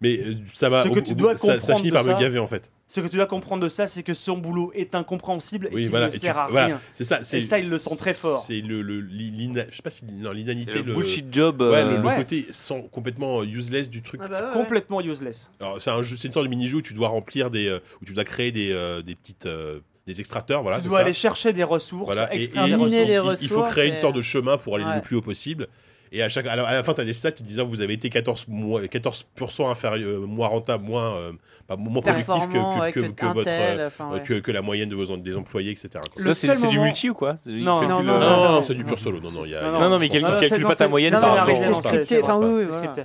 Mais 0.00 0.18
euh, 0.18 0.34
ça 0.52 0.68
va. 0.68 0.82
Ce 0.82 0.88
que 0.88 0.98
tu 1.00 1.14
dois 1.14 1.36
ça, 1.36 1.58
finit 1.76 1.88
de 1.88 1.94
par 1.94 2.04
me 2.04 2.10
ça, 2.12 2.18
gaver, 2.20 2.38
en 2.38 2.46
fait. 2.48 2.70
Ce 2.86 3.00
que 3.00 3.06
tu 3.06 3.16
dois 3.16 3.26
comprendre 3.26 3.62
de 3.62 3.68
ça, 3.70 3.86
c'est 3.86 4.02
que 4.02 4.12
son 4.12 4.36
boulot 4.36 4.70
est 4.74 4.94
incompréhensible 4.94 5.68
et 5.70 5.74
Oui, 5.74 5.82
qu'il 5.82 5.90
voilà. 5.90 6.06
ne 6.06 6.10
et 6.10 6.14
tu- 6.14 6.20
sert 6.20 6.36
à 6.36 6.48
voilà, 6.48 6.66
rien. 6.66 6.80
C'est 6.96 7.04
ça. 7.04 7.24
c'est- 7.24 7.38
Et 7.38 7.42
ça, 7.42 7.58
ils 7.58 7.70
le 7.70 7.78
sont 7.78 7.96
très 7.96 8.12
fort. 8.12 8.40
C'est 8.46 8.60
le, 8.60 8.82
le, 8.82 9.00
je 9.08 9.76
sais 9.76 9.82
pas 9.82 9.90
si 9.90 10.04
l'inanité, 10.04 10.82
le 10.82 10.92
bullshit 10.92 11.32
job. 11.32 11.62
Ouais, 11.62 11.76
euh, 11.78 11.90
le, 11.92 11.96
le 11.98 12.06
Ouais. 12.06 12.16
côté 12.16 12.46
sans, 12.50 12.82
complètement 12.82 13.42
useless 13.44 13.88
du 13.88 14.02
truc. 14.02 14.20
Ah 14.22 14.28
bah 14.28 14.40
ouais, 14.40 14.46
ouais. 14.48 14.52
Complètement 14.52 15.00
useless. 15.00 15.50
Alors, 15.60 15.80
c'est 15.80 15.90
un 15.90 16.02
jeu, 16.02 16.16
c'est 16.18 16.28
une 16.28 16.34
sorte 16.34 16.44
de 16.44 16.50
mini-jeu 16.50 16.78
où 16.78 16.82
tu 16.82 16.92
dois 16.92 17.08
remplir 17.08 17.48
des, 17.48 17.68
euh, 17.68 17.78
où 18.02 18.04
tu 18.04 18.12
dois 18.12 18.24
créer 18.24 18.52
des, 18.52 18.72
euh, 18.72 19.00
des 19.00 19.14
petites, 19.14 19.46
euh, 19.46 19.80
des 20.06 20.20
extracteurs, 20.20 20.62
voilà. 20.62 20.80
tu 20.80 20.88
dois 20.88 20.98
ça. 20.98 21.04
aller 21.04 21.14
chercher 21.14 21.52
des 21.52 21.64
ressources, 21.64 22.04
Voilà, 22.04 22.32
et- 22.34 22.38
extraire 22.38 22.64
et- 22.66 22.70
des 22.70 22.76
Miner 22.76 23.18
ressources. 23.20 23.40
les 23.40 23.46
il, 23.46 23.46
il 23.46 23.48
faut 23.48 23.62
créer 23.62 23.88
une 23.90 23.96
sorte 23.96 24.16
de 24.16 24.22
chemin 24.22 24.56
pour 24.58 24.76
aller 24.76 24.84
Ouais. 24.84 24.96
le 24.96 25.00
plus 25.00 25.16
haut 25.16 25.22
possible. 25.22 25.68
Et 26.12 26.22
à, 26.22 26.28
chaque, 26.28 26.46
à, 26.46 26.54
la, 26.54 26.64
à 26.64 26.74
la 26.74 26.82
fin, 26.84 26.94
tu 26.94 27.00
as 27.00 27.04
des 27.04 27.12
stats 27.12 27.32
qui 27.32 27.42
disent 27.42 27.58
vous 27.58 27.80
avez 27.80 27.94
été 27.94 28.08
14%, 28.08 28.44
moins- 28.48 28.86
14 28.86 29.26
inférieur, 29.68 30.20
moins 30.20 30.46
rentable, 30.46 30.84
moins, 30.84 31.12
euh, 31.16 31.32
pas- 31.66 31.74
moins 31.76 32.02
productif 32.02 32.46
que, 32.48 33.10
que, 33.10 33.26
votre, 33.26 33.42
tel, 33.44 33.80
euh, 33.80 33.88
ouais. 34.12 34.22
que, 34.22 34.34
que 34.34 34.52
la 34.52 34.62
moyenne 34.62 34.88
de 34.88 34.94
vos, 34.94 35.16
des 35.16 35.36
employés, 35.36 35.72
etc. 35.72 35.88
quoi. 35.94 36.22
Le 36.22 36.32
Ça, 36.34 36.54
c'est 36.54 36.68
du 36.68 36.76
moment- 36.76 36.84
multi 36.84 37.10
ou 37.10 37.14
quoi? 37.14 37.36
Non, 37.46 37.82
non, 37.88 37.98
euh, 37.98 38.02
non, 38.04 38.20
Non, 38.20 38.52
non, 38.52 38.62
c'est 38.62 38.74
du 38.74 38.84
pur 38.84 38.98
solo. 38.98 39.18
Non, 39.20 39.32
non, 39.32 39.44
il 39.44 39.50
y 39.52 39.56
a- 39.56 39.62
Non, 39.62 39.80
non, 39.80 39.90
non, 39.90 39.98
mais 39.98 40.08
quelqu'un 40.08 40.28
pas. 40.28 40.34
Non, 40.34 40.40
calcule 40.48 40.66
pas 40.66 40.76
ta 40.76 40.86
moyenne 40.88 41.14
c'est 41.56 41.74
Scripté. 41.74 43.02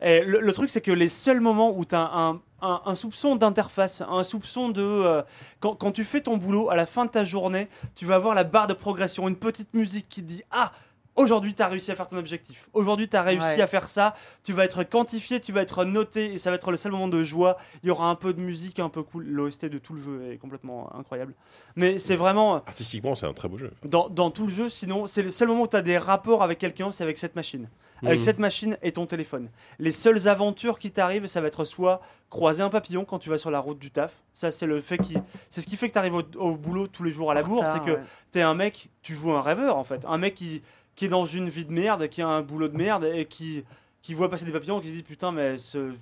Et 0.00 0.20
le, 0.22 0.40
le 0.40 0.52
truc, 0.52 0.70
c'est 0.70 0.80
que 0.80 0.92
les 0.92 1.08
seuls 1.08 1.40
moments 1.40 1.76
où 1.76 1.84
tu 1.84 1.94
as 1.94 2.10
un, 2.12 2.40
un- 2.60 2.94
soupçon 2.94 3.36
d'interface, 3.36 4.02
un 4.08 4.24
soupçon 4.24 4.68
de... 4.68 4.82
euh, 4.82 5.22
quand, 5.60 5.74
quand 5.74 5.92
tu 5.92 6.04
fais 6.04 6.20
ton 6.20 6.36
boulot, 6.36 6.70
à 6.70 6.76
la 6.76 6.86
fin 6.86 7.04
de 7.04 7.10
ta 7.10 7.24
journée, 7.24 7.68
tu 7.94 8.04
vas 8.04 8.16
avoir 8.16 8.34
la 8.34 8.44
barre 8.44 8.66
de 8.66 8.74
progression, 8.74 9.28
une 9.28 9.36
petite 9.36 9.72
musique 9.74 10.08
qui 10.08 10.22
dit 10.22 10.42
«Ah 10.50 10.72
Aujourd'hui, 11.18 11.52
tu 11.54 11.62
as 11.62 11.68
réussi 11.68 11.90
à 11.90 11.96
faire 11.96 12.06
ton 12.08 12.16
objectif. 12.16 12.68
Aujourd'hui, 12.72 13.08
tu 13.08 13.16
as 13.16 13.22
réussi 13.22 13.56
Ouais. 13.56 13.60
à 13.62 13.66
faire 13.66 13.88
ça. 13.88 14.14
Tu 14.44 14.52
vas 14.52 14.64
être 14.64 14.84
quantifié, 14.84 15.40
tu 15.40 15.52
vas 15.52 15.62
être 15.62 15.84
noté 15.84 16.32
et 16.32 16.38
ça 16.38 16.50
va 16.50 16.56
être 16.56 16.70
le 16.70 16.76
seul 16.78 16.92
moment 16.92 17.08
de 17.08 17.24
joie. 17.24 17.58
Il 17.82 17.88
y 17.88 17.90
aura 17.90 18.08
un 18.08 18.14
peu 18.14 18.32
de 18.32 18.40
musique 18.40 18.78
un 18.78 18.88
peu 18.88 19.02
cool. 19.02 19.24
L'OST 19.26 19.66
de 19.66 19.78
tout 19.78 19.94
le 19.94 20.00
jeu 20.00 20.30
est 20.32 20.36
complètement 20.38 20.94
incroyable. 20.96 21.34
Mais 21.76 21.98
c'est 21.98 22.16
vraiment 22.16 22.54
Artistiquement, 22.56 23.14
c'est 23.16 23.26
un 23.26 23.32
très 23.34 23.48
beau 23.48 23.58
jeu. 23.58 23.72
dans, 23.84 24.08
dans 24.08 24.30
tout 24.30 24.46
le 24.46 24.52
jeu, 24.52 24.68
sinon, 24.68 25.06
c'est 25.06 25.22
le 25.22 25.30
seul 25.30 25.48
moment 25.48 25.62
où 25.62 25.66
tu 25.68 25.76
as 25.76 25.82
des 25.82 25.98
rapports 25.98 26.42
avec 26.44 26.58
quelqu'un, 26.58 26.92
c'est 26.92 27.02
avec 27.02 27.18
cette 27.18 27.34
machine. 27.36 27.68
Avec 28.04 28.20
Mhm. 28.20 28.24
cette 28.24 28.38
machine 28.38 28.76
et 28.80 28.92
ton 28.92 29.06
téléphone. 29.06 29.48
Les 29.80 29.90
seules 29.90 30.28
aventures 30.28 30.78
qui 30.78 30.92
t'arrivent, 30.92 31.26
ça 31.26 31.40
va 31.40 31.48
être 31.48 31.64
soit 31.64 32.00
croiser 32.30 32.62
un 32.62 32.68
papillon 32.68 33.04
quand 33.04 33.18
tu 33.18 33.28
vas 33.28 33.38
sur 33.38 33.50
la 33.50 33.58
route 33.58 33.78
du 33.80 33.90
taf. 33.90 34.12
Ça, 34.32 34.52
c'est 34.52 34.66
le 34.66 34.80
fait 34.80 34.98
qui, 34.98 35.16
c'est 35.50 35.60
ce 35.62 35.66
qui 35.66 35.76
fait 35.76 35.88
que 35.88 35.94
tu 35.94 35.98
arrives 35.98 36.14
au, 36.14 36.22
au 36.36 36.54
boulot 36.54 36.86
tous 36.86 37.02
les 37.02 37.10
jours 37.10 37.32
à 37.32 37.34
la 37.34 37.42
bourre. 37.42 37.64
C'est 37.66 37.80
que 37.82 37.92
ouais. 37.96 38.02
t'es 38.30 38.42
un 38.42 38.54
mec, 38.54 38.88
tu 39.02 39.14
joues 39.16 39.32
un 39.32 39.40
rêveur 39.40 39.76
en 39.76 39.82
fait. 39.82 40.04
Un 40.06 40.16
mec 40.18 40.36
qui, 40.36 40.62
qui 40.98 41.04
est 41.04 41.08
dans 41.08 41.26
une 41.26 41.48
vie 41.48 41.64
de 41.64 41.70
merde, 41.70 42.08
qui 42.08 42.22
a 42.22 42.26
un 42.26 42.42
boulot 42.42 42.66
de 42.66 42.76
merde 42.76 43.04
et 43.14 43.24
qui, 43.24 43.64
qui 44.02 44.14
voit 44.14 44.28
passer 44.28 44.44
des 44.44 44.50
papillons 44.50 44.80
qui 44.80 44.88
se 44.88 44.94
dit 44.94 45.04
putain, 45.04 45.30
mais 45.30 45.56
ce- 45.56 45.94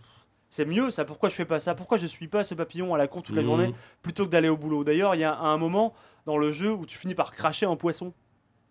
c'est 0.48 0.64
mieux 0.64 0.90
ça, 0.90 1.04
pourquoi 1.04 1.28
je 1.28 1.34
fais 1.34 1.44
pas 1.44 1.60
ça? 1.60 1.74
Pourquoi 1.74 1.98
je 1.98 2.06
suis 2.06 2.28
pas 2.28 2.44
ce 2.44 2.54
papillon 2.54 2.94
à 2.94 2.98
la 2.98 3.06
cour 3.06 3.22
toute 3.22 3.36
la 3.36 3.42
Mhm. 3.42 3.46
journée 3.46 3.74
plutôt 4.00 4.24
que 4.24 4.30
d'aller 4.30 4.48
au 4.48 4.56
boulot? 4.56 4.84
D'ailleurs, 4.84 5.14
il 5.14 5.18
y 5.20 5.24
a 5.24 5.36
un 5.38 5.58
moment 5.58 5.92
dans 6.24 6.38
le 6.38 6.50
jeu 6.50 6.72
où 6.72 6.86
tu 6.86 6.96
finis 6.96 7.14
par 7.14 7.30
cracher 7.30 7.66
un 7.66 7.76
poisson. 7.76 8.14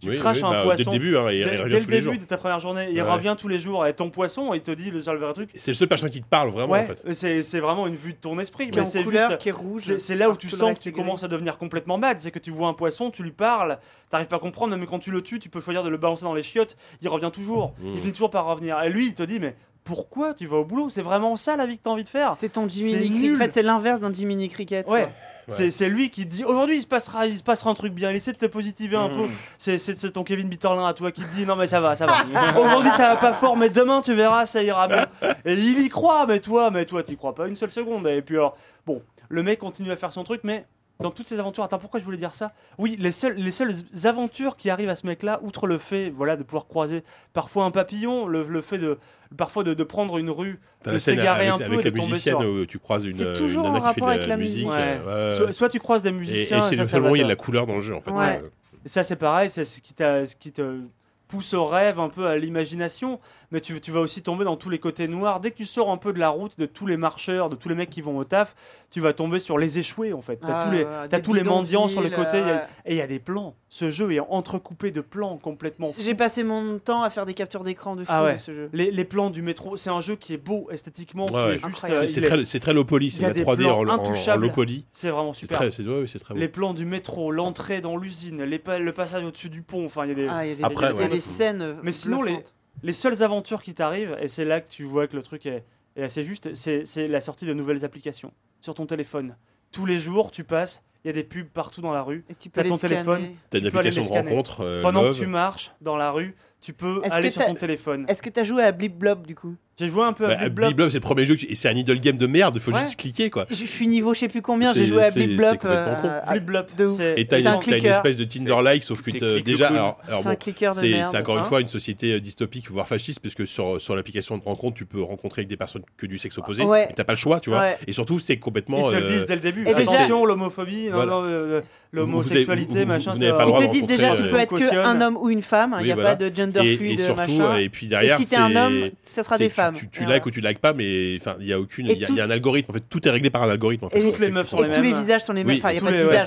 Tu 0.06 0.12
Oui, 0.12 0.18
craches 0.20 0.38
oui, 0.38 0.44
un 0.46 0.50
bah, 0.52 0.64
poisson. 0.64 0.78
Dès 0.78 0.98
le 0.98 1.04
début, 1.04 1.18
hein, 1.18 1.32
il, 1.32 1.44
Dès, 1.44 1.58
revient 1.58 1.76
dès 1.76 1.80
tous 1.82 1.88
le 1.88 1.92
les 1.92 1.98
début 2.02 2.02
jours. 2.02 2.14
de 2.14 2.26
ta 2.26 2.38
première 2.38 2.60
journée, 2.60 2.88
il 2.92 2.96
Ouais. 2.96 3.02
revient 3.12 3.36
tous 3.38 3.48
les 3.48 3.60
jours 3.60 3.86
et 3.86 3.94
ton 3.94 4.10
poisson, 4.10 4.54
il 4.54 4.62
te 4.62 4.72
dit 4.72 4.92
le 4.92 5.00
le 5.00 5.18
vrai 5.20 5.34
truc. 5.34 5.50
C'est 5.56 5.72
le 5.72 5.76
seul 5.76 5.88
personnage 5.88 6.14
qui 6.14 6.22
te 6.22 6.28
parle 6.28 6.50
vraiment, 6.50 6.74
ouais, 6.74 6.82
en 6.84 6.86
fait. 6.86 7.14
c'est 7.14 7.44
c'est 7.44 7.60
vraiment 7.60 7.88
une 7.88 7.96
vue 7.96 8.14
de 8.14 8.18
ton 8.18 8.38
esprit, 8.40 8.70
Qui 8.70 8.80
mais 8.80 8.86
c'est 8.86 9.04
couleur, 9.04 9.30
juste 9.32 9.42
qui 9.42 9.50
est 9.50 9.52
rouge. 9.52 9.98
c'est 9.98 10.16
là 10.16 10.30
où 10.30 10.36
tu 10.38 10.50
sens 10.50 10.78
que 10.78 10.84
tu 10.84 10.92
commences 10.92 11.24
à 11.24 11.28
devenir 11.28 11.58
complètement 11.58 11.98
mad. 11.98 12.20
C'est 12.22 12.32
que 12.32 12.40
tu 12.40 12.52
vois 12.52 12.68
un 12.68 12.74
poisson, 12.74 13.12
tu 13.12 13.24
lui 13.24 13.32
parles, 13.32 13.78
t'arrives 14.10 14.28
pas 14.28 14.36
à 14.38 14.40
comprendre, 14.40 14.76
même 14.76 14.86
quand 14.88 15.00
tu 15.00 15.12
le 15.12 15.22
tues, 15.22 15.40
tu 15.40 15.50
peux 15.50 15.62
choisir 15.62 15.84
de 15.84 15.90
le 15.90 15.98
balancer 15.98 16.24
dans 16.24 16.34
les 16.34 16.44
chiottes, 16.44 16.76
il 17.02 17.10
revient 17.10 17.32
toujours. 17.34 17.74
Mm. 17.80 17.94
Il 17.96 18.00
finit 18.00 18.14
toujours 18.14 18.30
par 18.30 18.46
revenir. 18.46 18.82
Et 18.84 18.90
lui, 18.90 19.08
il 19.08 19.14
te 19.14 19.24
dit, 19.24 19.40
mais 19.40 19.56
pourquoi 19.84 20.34
tu 20.34 20.48
vas 20.48 20.58
au 20.58 20.66
boulot? 20.66 20.90
C'est 20.90 21.02
vraiment 21.04 21.38
ça 21.38 21.56
la 21.58 21.66
vie 21.68 21.78
que 21.78 21.84
t'as 21.84 21.92
envie 21.92 22.04
de 22.04 22.10
faire? 22.10 22.34
C'est 22.36 22.50
ton 22.50 22.68
Jiminy 22.68 23.10
Cricket. 23.12 23.36
En 23.36 23.38
fait, 23.38 23.52
c'est 23.54 23.64
l'inverse 23.64 24.00
d'un 24.02 24.12
Jiminy 24.14 24.50
Cricket. 24.50 24.90
Ouais. 24.90 25.04
quoi. 25.04 25.12
C'est 25.48 25.72
c'est 25.72 25.90
lui 25.90 26.10
qui 26.10 26.26
dit 26.26 26.44
aujourd'hui 26.44 26.78
il 26.78 26.82
se 26.82 26.88
passera 26.88 27.26
il 27.28 27.38
se 27.38 27.44
passera 27.44 27.70
un 27.70 27.74
truc 27.76 27.94
bien. 27.94 28.10
Il 28.12 28.16
essaie 28.18 28.34
de 28.34 28.38
te 28.38 28.46
positiver 28.46 28.98
un 28.98 29.10
Mm. 29.10 29.16
peu. 29.16 29.30
C'est 29.58 30.12
ton 30.12 30.24
Kevin 30.24 30.50
Bitterlin 30.50 30.86
à 30.86 30.94
toi 30.94 31.12
qui 31.12 31.22
te 31.22 31.36
dit 31.36 31.46
non 31.46 31.56
mais 31.56 31.68
ça 31.68 31.80
va 31.80 31.96
ça 31.96 32.06
va. 32.06 32.14
Aujourd'hui 32.60 32.90
ça 32.92 33.10
va 33.14 33.16
pas 33.18 33.34
fort 33.34 33.56
mais 33.58 33.70
demain 33.70 34.02
tu 34.02 34.14
verras 34.14 34.46
ça 34.46 34.64
ira 34.64 34.88
mieux. 34.88 35.30
Et 35.46 35.54
il 35.54 35.80
y 35.82 35.90
croit 35.90 36.26
mais 36.28 36.40
toi 36.40 36.72
mais 36.72 36.86
toi 36.86 37.04
t'y 37.04 37.16
crois 37.18 37.36
pas 37.36 37.48
une 37.48 37.56
seule 37.56 37.72
seconde. 37.72 38.08
Et 38.08 38.22
puis 38.22 38.36
alors 38.36 38.58
bon 38.86 39.02
le 39.30 39.44
mec 39.44 39.60
continue 39.60 39.92
à 39.92 39.96
faire 39.96 40.12
son 40.14 40.24
truc 40.24 40.42
mais 40.44 40.66
dans 41.02 41.12
toutes 41.12 41.28
ces 41.28 41.40
aventures, 41.40 41.64
attends, 41.64 41.78
pourquoi 41.80 42.00
je 42.00 42.06
voulais 42.06 42.18
dire 42.18 42.34
ça? 42.34 42.54
Oui, 42.78 42.96
les 43.00 43.12
seules, 43.12 43.36
les 43.36 43.52
seules 43.52 43.74
aventures 44.06 44.56
qui 44.56 44.70
arrivent 44.70 44.90
à 44.90 44.96
ce 44.96 45.06
mec-là, 45.06 45.40
outre 45.44 45.68
le 45.68 45.78
fait, 45.78 46.10
voilà, 46.10 46.36
de 46.38 46.44
pouvoir 46.44 46.68
croiser 46.68 47.04
parfois 47.34 47.66
un 47.66 47.72
papillon, 47.72 48.28
le, 48.28 48.44
le 48.48 48.62
fait 48.62 48.78
de, 48.78 48.98
parfois 49.36 49.64
de, 49.64 49.74
de 49.74 49.84
prendre 49.84 50.18
une 50.18 50.30
rue, 50.30 50.60
de 50.86 50.98
s'égarer 50.98 51.50
avec, 51.50 51.54
un 51.54 51.58
peu 51.68 51.74
avec 51.74 51.80
et 51.82 51.84
la 51.84 51.92
de 51.92 51.96
tomber 51.98 52.08
musicienne 52.10 52.40
sur- 52.40 52.50
où 52.50 52.66
tu 52.66 52.80
croises 52.80 53.04
une, 53.06 53.14
C'est 53.16 53.26
une 53.26 53.34
toujours 53.34 53.64
nana 53.64 53.78
en 53.80 53.82
rapport 53.82 54.10
avec 54.10 54.26
la 54.28 54.38
musique. 54.38 54.66
musique. 54.66 54.72
Ouais. 54.78 55.00
euh, 55.08 55.46
ouais, 55.48 55.52
Soit, 55.54 55.68
tu 55.70 55.80
croises 55.80 56.02
des 56.02 56.10
Et, 56.10 56.14
et 56.14 56.16
musiciens, 56.16 56.62
c'est 56.62 56.76
le 56.78 56.86
seul 56.86 57.02
moment 57.02 57.12
où 57.12 57.16
il 57.16 57.20
y 57.20 57.22
a 57.22 57.26
de 57.26 57.30
la 57.30 57.36
couleur 57.36 57.68
dans 57.68 57.76
le 57.76 57.82
jeu, 57.82 57.96
en 57.96 58.02
fait. 58.02 58.12
Ouais. 58.12 58.42
Euh, 58.44 58.50
Et 58.86 58.90
ça, 58.90 59.04
c'est 59.04 59.16
pareil, 59.18 59.50
c'est 59.50 59.66
ce 59.66 59.82
qui, 59.82 59.94
t'a- 59.94 60.26
ce 60.26 60.36
qui 60.36 60.52
te 60.54 60.80
pousse 61.28 61.54
au 61.56 61.66
rêve, 61.66 62.00
un 62.00 62.08
peu 62.10 62.28
à 62.28 62.38
l'imagination, 62.38 63.20
mais 63.52 63.62
tu, 63.62 63.80
tu 63.82 63.92
vas 63.92 64.00
aussi 64.00 64.22
tomber 64.22 64.44
dans 64.46 64.56
tous 64.58 64.70
les 64.70 64.80
côtés 64.80 65.08
noirs. 65.08 65.40
Dès 65.40 65.52
que 65.52 65.58
tu 65.58 65.66
sors 65.66 65.92
un 65.92 65.98
peu 65.98 66.14
de 66.14 66.20
la 66.20 66.30
route 66.30 66.58
de 66.60 66.66
tous 66.66 66.86
les 66.88 66.98
marcheurs, 66.98 67.50
de 67.50 67.56
tous 67.56 67.70
les 67.70 67.76
mecs 67.76 67.90
qui 67.90 68.02
vont 68.02 68.18
au 68.18 68.24
taf, 68.24 68.56
tu 68.92 69.02
vas 69.02 69.14
tomber 69.14 69.40
sur 69.40 69.58
les 69.58 69.80
échoués, 69.80 70.14
en 70.14 70.22
fait. 70.22 70.38
T'as 70.38 70.62
Ah, 70.62 70.66
tous 70.66 70.72
les, 70.72 70.86
des 71.10 71.22
tous 71.22 71.34
les 71.34 71.44
mendiants 71.44 71.88
sur 71.88 72.02
le 72.02 72.10
bidonvilles, 72.10 72.26
côté, 72.32 72.40
il 72.40 72.48
y 72.48 72.52
a- 72.52 72.56
ouais. 72.56 72.62
et 72.86 72.94
il 72.94 72.98
y 72.98 73.02
a 73.02 73.08
des 73.08 73.20
plans. 73.20 73.56
Ce 73.70 73.92
jeu 73.92 74.12
est 74.14 74.20
entrecoupé 74.20 74.92
de 74.92 75.02
plans 75.02 75.38
complètement 75.38 75.92
fous. 75.92 76.02
J'ai 76.02 76.16
passé 76.16 76.44
mon 76.44 76.80
temps 76.80 77.04
à 77.04 77.10
faire 77.10 77.26
des 77.26 77.34
captures 77.34 77.64
d'écran 77.64 77.96
de 77.96 78.04
fou 78.04 78.12
Ah 78.14 78.24
ouais. 78.24 78.36
de 78.36 78.40
ce 78.40 78.54
jeu. 78.54 78.70
Les, 78.74 78.90
les 78.92 79.04
plans 79.06 79.30
du 79.30 79.42
métro, 79.42 79.76
c'est 79.76 79.90
un 79.90 80.00
jeu 80.02 80.16
qui 80.16 80.34
est 80.34 80.38
beau 80.38 80.68
esthétiquement, 80.72 81.26
qui 81.26 81.34
Ouais, 81.34 81.42
est 81.42 81.46
ouais. 81.46 81.54
juste. 81.54 81.66
Incroyable. 81.66 82.04
euh, 82.04 82.08
C'est 82.08 82.20
il 82.22 82.26
est- 82.26 82.30
très, 82.30 82.46
c'est 82.46 82.60
très 82.60 82.74
low 82.74 82.86
poly, 82.86 83.08
il 83.08 83.12
c'est 83.12 83.22
y 83.22 83.26
a 83.26 83.30
la 83.30 83.34
des 83.34 83.44
3D 83.44 83.64
plans 83.64 83.78
en, 83.80 83.86
en- 83.86 83.90
en 83.90 83.94
intouchables. 84.06 84.44
low 84.48 84.52
poly. 84.52 84.86
C'est 84.92 85.10
vraiment 85.10 85.34
C'est 85.34 85.42
super. 85.42 85.58
très, 85.60 85.72
c'est 85.72 85.84
ouais, 85.84 86.00
ouais, 86.02 86.08
c'est 86.08 86.20
très 86.20 86.34
beau. 86.34 86.40
Les 86.40 86.48
plans 86.48 86.74
du 86.74 86.86
métro, 86.86 87.32
l'entrée 87.32 87.82
dans 87.82 87.98
l'usine, 87.98 88.44
les 88.44 88.62
le 88.80 88.92
passage 88.94 89.24
au-dessus 89.24 89.50
du 89.50 89.62
pont, 89.62 89.86
enfin, 89.86 90.06
il 90.06 90.10
y 90.10 90.12
a 90.12 90.16
des. 90.16 90.28
Ah, 90.30 90.46
il 90.46 90.50
y 90.50 90.54
a 90.54 90.56
des, 90.56 90.64
Après, 90.64 90.88
il 90.92 90.96
y 90.96 91.00
a 91.00 91.02
ouais. 91.04 91.08
des 91.10 91.22
scènes. 91.22 91.76
Mais 91.84 91.92
sinon, 91.92 92.24
les. 92.24 92.40
Les 92.84 92.94
seules 92.94 93.24
aventures 93.24 93.62
qui 93.62 93.74
t'arrivent, 93.74 94.16
et 94.20 94.28
c'est 94.28 94.46
là 94.46 94.62
que 94.62 94.70
tu 94.70 94.84
vois 94.84 95.08
que 95.08 95.16
le 95.16 95.24
truc 95.24 95.46
est, 95.46 95.64
est 95.96 96.04
assez 96.04 96.24
juste, 96.24 96.54
c'est 96.54 96.86
c'est 96.86 97.08
la 97.08 97.22
sortie 97.22 97.46
de 97.46 97.54
nouvelles 97.54 97.86
applications 97.86 98.32
sur 98.62 98.74
ton 98.74 98.86
téléphone. 98.86 99.36
Tous 99.72 99.86
les 99.86 100.00
jours, 100.00 100.32
tu 100.32 100.44
passes, 100.44 100.84
il 101.04 101.08
y 101.08 101.10
a 101.10 101.14
des 101.14 101.24
pubs 101.24 101.48
partout 101.48 101.82
dans 101.82 101.92
la 101.92 102.02
rue. 102.02 102.26
Et 102.30 102.36
tu 102.36 102.50
les 102.56 102.70
ton 102.70 102.78
téléphone. 102.78 103.24
une 103.24 103.36
tu 103.50 103.58
aller 103.58 103.68
application 103.90 104.02
les 104.02 104.10
de 104.24 104.30
rencontre, 104.30 104.62
euh, 104.62 104.82
Pendant 104.82 105.04
Love. 105.04 105.16
que 105.18 105.24
tu 105.24 105.28
marches 105.28 105.72
dans 105.82 105.98
la 105.98 106.10
rue, 106.10 106.36
tu 106.62 106.74
peux 106.74 107.02
Est-ce 107.04 107.14
aller 107.14 107.28
que 107.28 107.34
sur 107.34 107.46
ton 107.46 107.54
téléphone. 107.56 108.06
Est-ce 108.08 108.22
que 108.22 108.30
t'as 108.30 108.44
joué 108.44 108.64
à 108.64 108.72
Blip 108.72 108.98
Blob 108.98 109.28
du 109.28 109.36
coup 109.36 109.56
J'ai 109.78 109.88
joué 109.90 110.04
un 110.04 110.14
peu 110.14 110.26
à 110.26 110.30
Bah, 110.30 110.36
Blip 110.38 110.54
Blob. 110.54 110.66
Blip 110.68 110.78
Blob, 110.78 110.90
c'est 110.90 110.96
le 110.98 111.02
premier 111.02 111.26
jeu, 111.28 111.38
et 111.48 111.54
c'est 111.54 111.70
un 111.70 111.76
idle 111.76 112.00
game 112.00 112.18
de 112.18 112.26
merde, 112.26 112.58
faut 112.58 112.72
Ouais. 112.72 112.80
juste 112.82 113.00
cliquer, 113.00 113.30
quoi. 113.30 113.46
je, 113.52 113.56
je 113.56 113.66
suis 113.66 113.86
niveau 113.88 114.16
je 114.16 114.22
sais 114.22 114.28
plus 114.30 114.42
combien, 114.42 114.74
j'ai 114.74 114.86
joué 114.86 115.04
à 115.04 115.12
Blip 115.12 115.38
Blob. 115.38 115.58
à- 115.64 116.32
Blip 116.32 116.46
Blob, 116.46 116.66
de 116.76 116.86
ouf. 116.86 116.98
c'est- 116.98 117.20
Et 117.20 117.28
t'as 117.28 117.40
une, 117.40 117.48
une 117.48 117.60
clicker. 117.60 117.92
espèce 117.92 118.16
de 118.16 118.24
Tinder-like, 118.24 118.84
sauf 118.84 119.02
que 119.04 119.12
déjà, 119.42 119.68
alors, 119.68 119.98
alors 120.08 120.22
C'est 120.24 120.28
un 120.28 120.32
bon, 120.32 120.38
clicker 120.38 120.74
de 120.74 120.80
c'est 120.80 120.90
merde. 120.90 121.08
c'est 121.12 121.18
encore 121.20 121.36
Hein 121.38 121.42
une 121.42 121.46
fois 121.46 121.62
une 121.62 121.68
société 121.68 122.14
euh, 122.14 122.20
dystopique, 122.20 122.72
voire 122.72 122.88
fasciste, 122.88 123.20
parce 123.20 123.36
que 123.36 123.46
sur, 123.46 123.80
sur 123.80 123.96
l'application 123.96 124.38
de 124.40 124.44
rencontre, 124.44 124.76
tu 124.76 124.86
peux 124.88 125.04
rencontrer 125.04 125.42
avec 125.42 125.50
des 125.50 125.58
personnes 125.58 125.84
que 125.98 126.08
du 126.08 126.18
sexe 126.18 126.38
opposé, 126.40 126.64
Ouais. 126.64 126.88
et 126.90 126.94
t'as 126.96 127.04
pas 127.04 127.14
le 127.14 127.20
choix, 127.20 127.40
tu 127.40 127.52
vois. 127.52 127.66
Et 127.86 127.94
surtout, 127.94 128.18
c'est 128.20 128.38
complètement. 128.38 128.90
Ils 128.90 128.96
te 128.96 129.00
le 129.02 129.06
euh, 129.06 129.10
disent 129.18 129.26
dès 129.28 129.36
le 129.36 129.42
début. 129.42 129.68
Attention, 129.68 130.26
l'homophobie, 130.26 130.90
non, 130.90 131.06
non, 131.06 131.62
euh, 131.98 132.02
Vous- 132.02 132.12
vous 132.12 132.18
l'homosexualité, 132.18 132.72
avez- 132.72 132.82
vous- 132.84 132.88
machin. 132.88 133.14
vous 133.14 133.24
ça 133.24 133.34
pas 133.34 133.44
le 133.44 133.50
Ils 133.50 133.54
droit 133.54 133.62
te 133.68 133.72
disent 133.72 133.88
déjà, 133.88 134.16
tu 134.16 134.22
euh, 134.24 134.30
peux 134.30 134.38
être 134.40 134.56
que 134.56 134.60
cautionne. 134.64 134.78
un 134.86 135.02
homme 135.02 135.18
ou 135.18 135.30
une 135.30 135.42
femme, 135.42 135.72
il 135.78 135.82
Oui, 135.82 135.86
n'y 135.86 135.92
a 135.92 135.96
pas 135.98 136.16
de 136.16 136.36
gender 136.36 136.76
fluid, 136.78 137.00
et 137.00 137.04
surtout, 137.04 137.32
machin. 137.34 137.56
euh, 137.56 137.58
et 137.58 137.70
puis 137.70 137.88
derrière, 137.88 138.18
si 138.18 138.28
t'es 138.28 138.36
un 138.36 138.56
homme, 138.56 138.90
ça 139.06 139.24
sera 139.24 139.38
des 139.38 139.50
femmes. 139.50 139.74
Tu, 139.92 140.06
likes 140.06 140.26
ou 140.26 140.32
tu 140.32 140.42
likes 140.42 140.60
pas, 140.60 140.74
mais 140.74 141.18
enfin, 141.20 141.36
il 141.40 141.48
y 141.48 141.54
a 141.54 141.60
aucune, 141.60 141.88
il 141.88 141.98
y, 141.98 142.06
a- 142.22 142.24
un 142.26 142.30
algorithme. 142.30 142.72
En 142.72 142.74
fait, 142.74 142.84
tout 142.90 143.08
est 143.08 143.12
réglé 143.12 143.30
par 143.30 143.44
un 143.44 143.50
algorithme. 143.50 143.88
Et- 143.94 144.02
C'est- 144.02 144.20
les 144.20 144.32
meufs 144.32 144.48
sont 144.50 144.58
tous 144.58 144.82
les 144.82 144.94
visages 144.94 145.22
sont 145.24 145.34
les 145.34 145.44
mêmes. 145.44 145.58
Enfin, 145.58 145.72
il 145.72 145.74
n'y 145.74 145.80
a 145.80 145.84
pas 145.84 145.92
de 145.92 145.98
visage, 145.98 146.26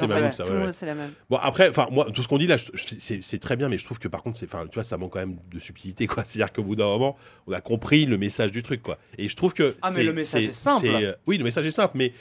c'est 0.75 0.87
la 0.87 0.95
même. 0.95 1.11
Bon 1.31 1.39
après, 1.43 1.69
enfin 1.69 1.89
moi 1.91 2.07
tout 2.13 2.23
ce 2.23 2.29
qu'on 2.29 2.39
dit 2.39 2.47
là, 2.47 2.57
c'est 2.59 3.39
très 3.39 3.57
bien, 3.57 3.69
mais 3.69 3.79
je 3.79 3.85
trouve 3.85 3.99
que 3.99 4.09
par 4.09 4.23
contre, 4.23 4.41
enfin 4.45 4.65
tu 4.71 4.75
vois, 4.75 4.85
ça 4.85 4.97
manque 4.99 5.13
quand 5.13 5.19
même 5.21 5.37
de 5.53 5.59
subtilité 5.59 6.07
quoi. 6.07 6.23
C'est-à-dire 6.27 6.53
qu'au 6.53 6.63
bout 6.63 6.77
d'un 6.77 6.87
moment, 6.87 7.17
on 7.47 7.53
a 7.53 7.61
compris 7.61 8.07
le 8.07 8.19
message 8.19 8.53
du 8.53 8.63
truc 8.63 8.83
quoi. 8.83 8.99
Et 9.19 9.29
je 9.29 9.37
trouve 9.37 9.55
que 9.55 9.75
Ah, 9.83 9.91
mais 9.95 10.03
le 10.03 10.13
message 10.13 10.45
est 10.45 10.53
simple. 10.55 10.87
euh, 10.87 11.13
oui, 11.27 11.39
le 11.39 11.45
message 11.45 11.67
est 11.67 11.71
simple, 11.71 11.97
mais 11.97 12.13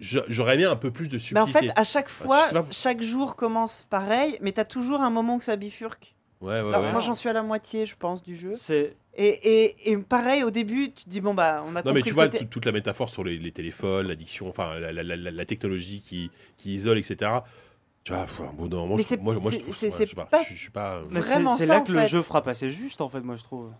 j'aurais 0.00 0.54
aimé 0.56 0.64
un 0.64 0.76
peu 0.76 0.90
plus 0.90 1.08
de 1.08 1.14
Mais 1.14 1.18
subtilité. 1.18 1.58
en 1.58 1.62
fait, 1.62 1.72
à 1.80 1.84
chaque 1.84 2.08
fois, 2.08 2.40
sais 2.44 2.54
pas. 2.54 2.66
chaque 2.70 3.02
jour 3.02 3.36
commence 3.36 3.86
pareil, 3.90 4.38
mais 4.40 4.52
t'as 4.52 4.64
toujours 4.64 5.00
un 5.00 5.10
moment 5.10 5.36
où 5.36 5.40
ça 5.40 5.56
bifurque. 5.56 6.14
ouais, 6.40 6.48
ouais, 6.48 6.58
Alors, 6.68 6.82
ouais. 6.82 6.92
moi, 6.92 7.00
j'en 7.00 7.14
suis 7.14 7.28
à 7.28 7.32
la 7.32 7.42
moitié, 7.42 7.86
je 7.86 7.96
pense, 7.96 8.22
du 8.22 8.36
jeu. 8.36 8.54
C'est 8.56 8.96
Et, 9.16 9.26
et, 9.64 9.90
et 9.92 9.96
pareil, 9.96 10.42
au 10.44 10.50
début, 10.50 10.92
tu 10.92 11.04
te 11.04 11.08
dis, 11.08 11.20
bon, 11.20 11.32
bah, 11.34 11.62
on 11.66 11.70
a 11.70 11.70
Non 11.70 11.82
compris 11.82 11.94
mais 11.94 12.02
tu 12.02 12.10
vois 12.12 12.28
toute, 12.28 12.64
la 12.66 12.72
métaphore 12.72 13.08
sur 13.08 13.24
les, 13.24 13.38
les 13.38 13.52
téléphones, 13.52 14.08
l'addiction, 14.08 14.48
enfin 14.48 14.78
la, 14.78 14.92
la- 14.92 15.02
la- 15.02 15.16
la- 15.16 15.30
la 15.30 15.44
technologie 15.46 16.02
qui, 16.02 16.30
qui 16.58 16.74
isole, 16.74 16.98
etc. 16.98 17.30
Tu 18.04 18.12
vois, 18.12 18.22
un 18.22 18.26
d'un 18.68 18.76
moment, 18.76 18.96
moi, 19.16 19.34
moi 19.40 19.50
je 19.50 19.58
trouve, 19.58 19.74
c'est- 19.74 19.86
ouais, 19.86 19.90
c'est 19.92 20.04
je 20.04 20.10
sais 20.10 20.14
pas, 20.16 20.26
pas- 20.26 20.42
je, 20.48 20.54
je 20.54 20.60
suis 20.60 20.70
pas. 20.70 21.00
mais 21.10 21.20
c'est- 21.22 21.30
Vraiment 21.32 21.56
c'est 21.56 21.66
ça, 21.66 21.72
là 21.74 21.80
en 21.80 21.84
que 21.84 21.92
le 21.92 22.00
fait. 22.02 22.08
jeu 22.08 22.22
frappe 22.22 22.46
assez 22.46 22.70
juste 22.70 23.00
en 23.00 23.08
fait, 23.08 23.20
moi 23.20 23.34
je 23.36 23.42
trouve. 23.42 23.72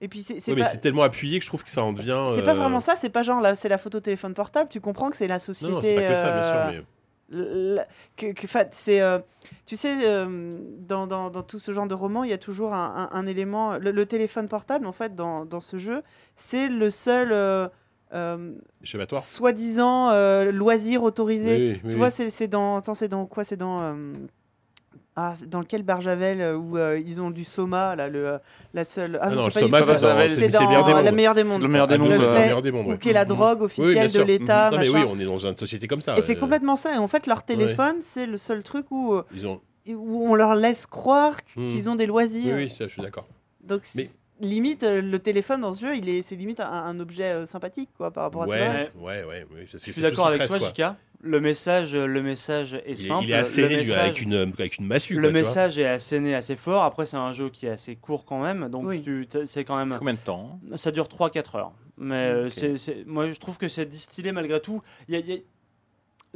Et 0.00 0.08
puis, 0.08 0.22
c'est 0.22 0.54
pas... 0.54 0.64
tellement 0.76 1.02
appuyé 1.02 1.38
que 1.38 1.44
je 1.44 1.50
trouve 1.50 1.64
que 1.64 1.70
ça 1.70 1.82
en 1.82 1.92
devient. 1.92 2.20
C'est 2.34 2.42
pas 2.44 2.50
euh, 2.50 2.54
vraiment 2.54 2.80
ça, 2.80 2.94
c'est 2.96 3.08
pas 3.10 3.22
genre 3.22 3.40
là, 3.40 3.54
c'est 3.54 3.68
la 3.68 3.78
photo 3.78 4.00
téléphone 4.00 4.34
portable, 4.34 4.68
tu 4.68 4.80
comprends 4.80 5.08
que 5.10 5.16
c'est 5.16 5.28
la 5.28 5.38
société. 5.38 5.70
Non, 5.70 5.76
non, 5.78 5.82
c'est 5.82 5.94
pas 5.94 6.08
que 6.08 6.14
ça, 6.14 6.30
bien 6.32 6.42
sûr, 6.42 6.54
euh, 7.32 7.76
mais. 7.78 7.86
que, 8.16 8.32
que- 8.32 8.46
c'est 8.72 9.00
euh, 9.00 9.18
tu 9.64 9.76
sais 9.78 9.94
euh, 10.02 10.58
dans, 10.80 11.06
dans, 11.06 11.30
dans 11.30 11.42
tout 11.42 11.58
ce 11.58 11.72
genre 11.72 11.86
de 11.86 11.94
roman 11.94 12.22
il 12.22 12.28
y 12.30 12.34
a 12.34 12.38
toujours 12.38 12.74
un, 12.74 13.08
un- 13.10 13.16
un 13.18 13.26
élément 13.26 13.78
le, 13.78 13.92
le 13.92 14.06
téléphone 14.06 14.46
portable 14.46 14.86
en 14.86 14.92
fait 14.92 15.14
dans, 15.14 15.46
dans 15.46 15.60
ce 15.60 15.78
jeu 15.78 16.02
c'est 16.36 16.68
le 16.68 16.90
seul 16.90 17.30
euh, 17.32 17.66
soi-disant 19.18 20.10
loisir 20.52 21.02
autorisé 21.02 21.56
Oui, 21.56 21.70
oui, 21.72 21.80
tu 21.80 21.86
oui, 21.86 21.94
vois 21.94 22.10
c'est 22.10 22.46
dans 22.46 22.76
attends, 22.76 22.94
c'est 22.94 23.08
dans 23.08 23.24
quoi 23.24 23.42
c'est 23.42 23.56
dans 23.56 23.96
ah, 25.16 25.34
dans 25.46 25.60
lequel 25.60 25.82
Barjavel 25.84 26.40
euh, 26.40 26.56
où 26.56 26.76
euh, 26.76 26.98
ils 26.98 27.20
ont 27.20 27.30
du 27.30 27.44
soma 27.44 27.94
là 27.94 28.08
le 28.08 28.26
euh, 28.26 28.38
la 28.72 28.82
seule 28.84 29.18
Ah 29.22 29.30
non, 29.30 29.44
le 29.46 29.50
Soma, 29.52 29.82
c'est 29.82 30.00
dans- 30.00 30.08
la 30.08 31.02
mondes. 31.02 31.14
meilleure 31.14 31.34
des 31.34 31.44
mondes 31.44 31.62
le 31.62 31.68
meilleur 31.68 31.86
des 31.86 31.94
Ah, 31.94 31.98
mondes. 31.98 32.10
le 32.10 32.18
meilleur 32.18 32.62
des 32.62 32.72
mondes, 32.72 32.98
qui 32.98 33.10
est 33.10 33.12
la 33.12 33.24
drogue 33.24 33.58
Oui, 33.60 33.64
officielle 33.66 34.10
de 34.12 34.22
l'État 34.22 34.70
Non 34.70 34.78
mais 34.78 34.88
oui, 34.88 35.00
on 35.08 35.18
est 35.18 35.24
dans 35.24 35.38
une 35.46 35.56
société 35.56 35.86
comme 35.86 36.00
ça. 36.00 36.16
et 36.18 36.22
c'est 36.22 36.36
complètement 36.36 36.74
ça 36.76 36.94
et 36.94 36.98
en 36.98 37.08
fait 37.08 37.26
leur 37.26 37.44
téléphone 37.44 37.96
c'est 38.00 38.26
le 38.26 38.36
seul 38.36 38.62
truc 38.64 38.86
où 38.90 39.16
Ils 39.34 39.46
ont. 39.46 39.60
où 39.88 40.28
on 40.28 40.34
leur 40.34 40.54
laisse 40.56 40.86
croire 40.86 41.34
Hmm. 41.56 41.68
qu'ils 41.68 41.88
ont 41.90 41.94
des 41.94 42.06
loisirs. 42.06 42.54
oui, 42.56 42.68
ça, 42.70 42.86
je 42.88 42.92
suis 42.92 43.02
d'accord. 43.02 43.28
Donc 43.62 43.82
limite 44.40 44.82
le 44.84 45.18
téléphone 45.18 45.60
dans 45.60 45.72
ce 45.72 45.86
jeu, 45.86 45.96
il 45.96 46.08
est 46.08 46.22
c'est 46.22 46.34
limite 46.34 46.58
un, 46.58 46.66
un 46.66 46.98
objet 46.98 47.46
sympathique 47.46 47.90
quoi 47.96 48.10
par 48.10 48.24
rapport 48.24 48.42
à 48.42 48.46
tout 48.46 48.52
le 48.52 48.58
Ouais, 48.58 48.68
reste. 48.70 48.94
ouais, 48.96 49.22
ouais, 49.24 49.46
ouais. 49.54 49.66
Parce 49.70 49.82
que 49.84 49.88
Je 49.88 49.92
suis 49.92 50.02
d'accord 50.02 50.26
avec 50.26 50.44
toi. 50.48 50.58
Jika. 50.58 50.96
Le 51.26 51.40
message, 51.40 51.94
le 51.94 52.22
message 52.22 52.74
est 52.74 52.82
Il 52.86 52.92
est, 52.92 52.96
simple. 52.96 53.24
il 53.24 53.30
est 53.30 53.34
asséné 53.34 53.68
le 53.68 53.74
lui, 53.76 53.88
message, 53.88 53.98
avec 53.98 54.20
une 54.20 54.34
avec 54.34 54.78
une 54.78 54.86
massue. 54.86 55.14
le 55.14 55.20
quoi, 55.20 55.28
tu 55.28 55.32
vois. 55.32 55.40
message 55.40 55.78
est 55.78 55.86
asséné 55.86 56.34
assez 56.34 56.54
fort. 56.54 56.84
Après, 56.84 57.06
c'est 57.06 57.16
un 57.16 57.32
jeu 57.32 57.48
qui 57.48 57.64
est 57.66 57.70
assez 57.70 57.96
court 57.96 58.26
quand 58.26 58.42
même, 58.42 58.68
donc 58.68 58.84
Oui. 58.86 59.02
tu- 59.02 59.26
t'as- 59.28 59.46
c'est 59.46 59.64
quand 59.64 59.76
même. 59.76 59.96
Combien 59.98 60.12
de 60.14 60.18
temps 60.18 60.60
Ça 60.74 60.90
dure 60.90 61.08
3-4 61.08 61.54
heures. 61.56 61.72
Mais 61.96 62.14
euh, 62.16 62.48
c'est- 62.50 62.76
c'est- 62.76 63.04
moi, 63.06 63.26
je 63.32 63.38
trouve 63.40 63.56
que 63.56 63.68
c'est 63.68 63.86
distillé 63.86 64.32
malgré 64.32 64.60
tout. 64.60 64.82
Il 65.08 65.14
y 65.14 65.16
a- 65.16 65.20
il 65.20 65.28
y 65.30 65.32
a- 65.34 65.38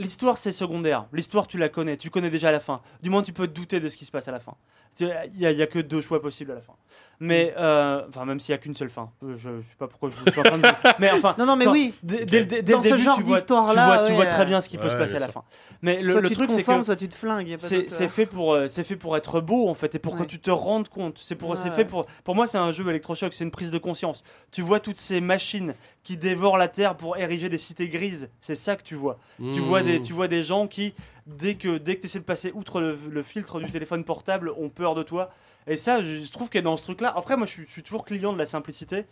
L'histoire, 0.01 0.39
c'est 0.39 0.53
secondaire. 0.53 1.07
L'histoire, 1.13 1.49
tu 1.49 1.59
la 1.59 1.69
connais. 1.69 1.97
Tu 1.97 2.09
connais 2.09 2.31
déjà 2.31 2.53
la 2.53 2.61
fin. 2.61 2.81
Du 3.03 3.11
moins, 3.11 3.21
tu 3.23 3.33
peux 3.33 3.49
te 3.49 3.53
douter 3.53 3.81
de 3.81 3.89
ce 3.89 3.97
qui 3.97 4.05
se 4.05 4.13
passe 4.13 4.29
à 4.29 4.31
la 4.33 4.39
fin. 4.39 4.55
Il 5.01 5.07
n'y 5.39 5.47
a, 5.47 5.51
il 5.53 5.59
y 5.59 5.63
a 5.63 5.67
que 5.67 5.79
deux 5.79 6.01
choix 6.01 6.21
possibles 6.21 6.53
à 6.53 6.57
la 6.57 6.61
fin. 6.61 6.75
Mais, 7.21 7.53
euh, 7.59 8.03
enfin, 8.09 8.25
même 8.25 8.39
s'il 8.39 8.53
n'y 8.53 8.55
a 8.55 8.59
qu'une 8.59 8.77
seule 8.77 8.91
fin. 8.91 9.11
Euh, 9.25 9.35
Je 9.37 9.49
ne 9.49 9.63
sais 9.63 9.75
pas 9.77 9.89
pourquoi 9.89 10.09
je 10.11 10.15
je 10.25 10.31
suis 10.31 10.41
en 10.41 10.45
train 10.45 10.57
de 10.59 10.63
dire. 10.63 10.77
Mais 11.01 11.11
enfin, 11.11 11.35
Non 11.37 11.47
non 11.47 11.57
mais 11.57 11.65
Quand- 11.65 11.73
oui, 11.73 11.93
dès, 12.05 12.25
dès- 12.25 12.45
dès- 12.45 12.63
dès 12.63 12.73
Dans 12.75 12.81
le 12.81 12.89
ce 12.89 12.97
genre 12.97 13.17
tu 13.17 13.25
vois, 13.25 13.39
tu 13.39 13.41
d'histoire-là, 13.41 13.87
vois, 13.99 14.07
tu 14.07 14.13
vois 14.13 14.27
très 14.27 14.47
bien 14.47 14.61
ce 14.61 14.69
qui 14.69 14.79
peut 14.79 14.89
se 14.89 14.95
passer 14.95 15.17
à 15.17 15.19
la 15.19 15.27
fin. 15.29 15.43
Mais 15.83 16.01
le, 16.01 16.13
soit 16.13 16.21
le 16.21 16.29
tu 16.29 16.35
truc, 16.37 16.49
te 16.51 16.55
c'est 16.55 16.63
que 16.63 16.83
soit 16.85 16.95
tu 16.97 17.09
te 17.09 17.17
flingues. 17.17 17.57
c'est 17.59 17.91
c'est 17.91 18.09
fait 18.09 18.27
pour 18.27 18.55
euh, 18.55 18.69
c'est 18.69 18.85
fait 18.85 18.95
pour 18.97 19.17
être 19.17 19.41
beau 19.41 19.69
en 19.69 19.75
fait 19.75 19.95
et 19.97 19.99
pour 19.99 20.15
Ouais. 20.15 20.21
que 20.21 20.25
tu 20.27 20.39
te 20.39 20.51
rendes 20.51 20.89
compte 20.89 21.19
c'est 21.21 21.35
pour 21.35 21.57
fait 21.59 21.85
pour 21.85 22.07
pour 22.25 22.35
moi 22.37 22.47
c'est 22.47 22.59
un 22.59 22.71
jeu 22.73 22.89
électrochoc 22.89 23.33
c'est 23.35 23.45
une 23.45 23.51
prise 23.51 23.71
de 23.73 23.79
conscience 23.79 24.23
tu 24.53 24.63
vois 24.63 24.79
toutes 24.81 24.99
ces 25.01 25.21
machines 25.21 25.75
qui 26.05 26.17
dévorent 26.17 26.57
la 26.57 26.69
terre 26.69 26.97
pour 26.97 27.17
ériger 27.17 27.49
des 27.49 27.59
cités 27.59 27.89
grises 27.89 28.31
c'est 28.41 28.55
ça 28.55 28.77
que 28.77 28.83
tu 28.83 28.95
vois 28.95 29.19
tu 29.39 29.61
vois 29.61 29.83
des 29.83 29.99
Mmh. 29.99 30.03
tu 30.03 30.13
vois 30.13 30.29
des 30.29 30.45
gens 30.45 30.67
qui 30.67 30.95
dès 31.29 31.55
que 31.55 31.79
dès 31.79 31.97
que 31.97 32.01
tu 32.01 32.07
essaies 32.07 32.19
de 32.21 32.25
passer 32.25 32.51
outre 32.53 32.81
le, 32.81 32.99
le 33.11 33.23
filtre 33.23 33.61
du 33.61 33.71
téléphone 33.71 34.03
portable 34.05 34.51
ont 34.57 34.69
peur 34.71 34.95
de 34.95 35.03
toi 35.03 35.31
et 35.67 35.77
ça 35.77 36.01
je, 36.03 36.31
trouve 36.33 36.49
que 36.49 36.59
dans 36.59 36.77
ce 36.77 36.83
truc 36.85 37.01
là 37.01 37.13
après 37.17 37.37
moi 37.37 37.47
je 37.47 37.53
suis, 37.53 37.65
je 37.67 37.71
suis 37.71 37.83
toujours 37.83 38.05
client 38.05 38.33
de 38.33 38.39
la 38.39 38.47
simplicité 38.47 39.05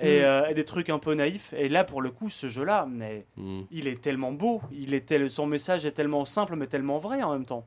et, 0.00 0.20
Mm. 0.20 0.24
euh, 0.24 0.48
et 0.48 0.54
des 0.54 0.64
trucs 0.64 0.88
un 0.90 0.98
peu 0.98 1.14
naïfs 1.14 1.52
et 1.56 1.68
là 1.68 1.84
pour 1.84 2.00
le 2.02 2.10
coup 2.10 2.30
ce 2.30 2.48
jeu 2.48 2.64
là 2.64 2.86
mais 2.88 3.24
Mm. 3.36 3.62
il 3.70 3.86
est 3.88 4.00
tellement 4.02 4.32
beau, 4.32 4.60
il 4.72 4.94
est 4.94 5.06
tel, 5.06 5.30
son 5.30 5.46
message 5.46 5.84
est 5.84 5.92
tellement 5.92 6.24
simple 6.24 6.56
mais 6.56 6.66
tellement 6.66 6.98
vrai 6.98 7.22
en 7.22 7.32
même 7.32 7.44
temps 7.46 7.66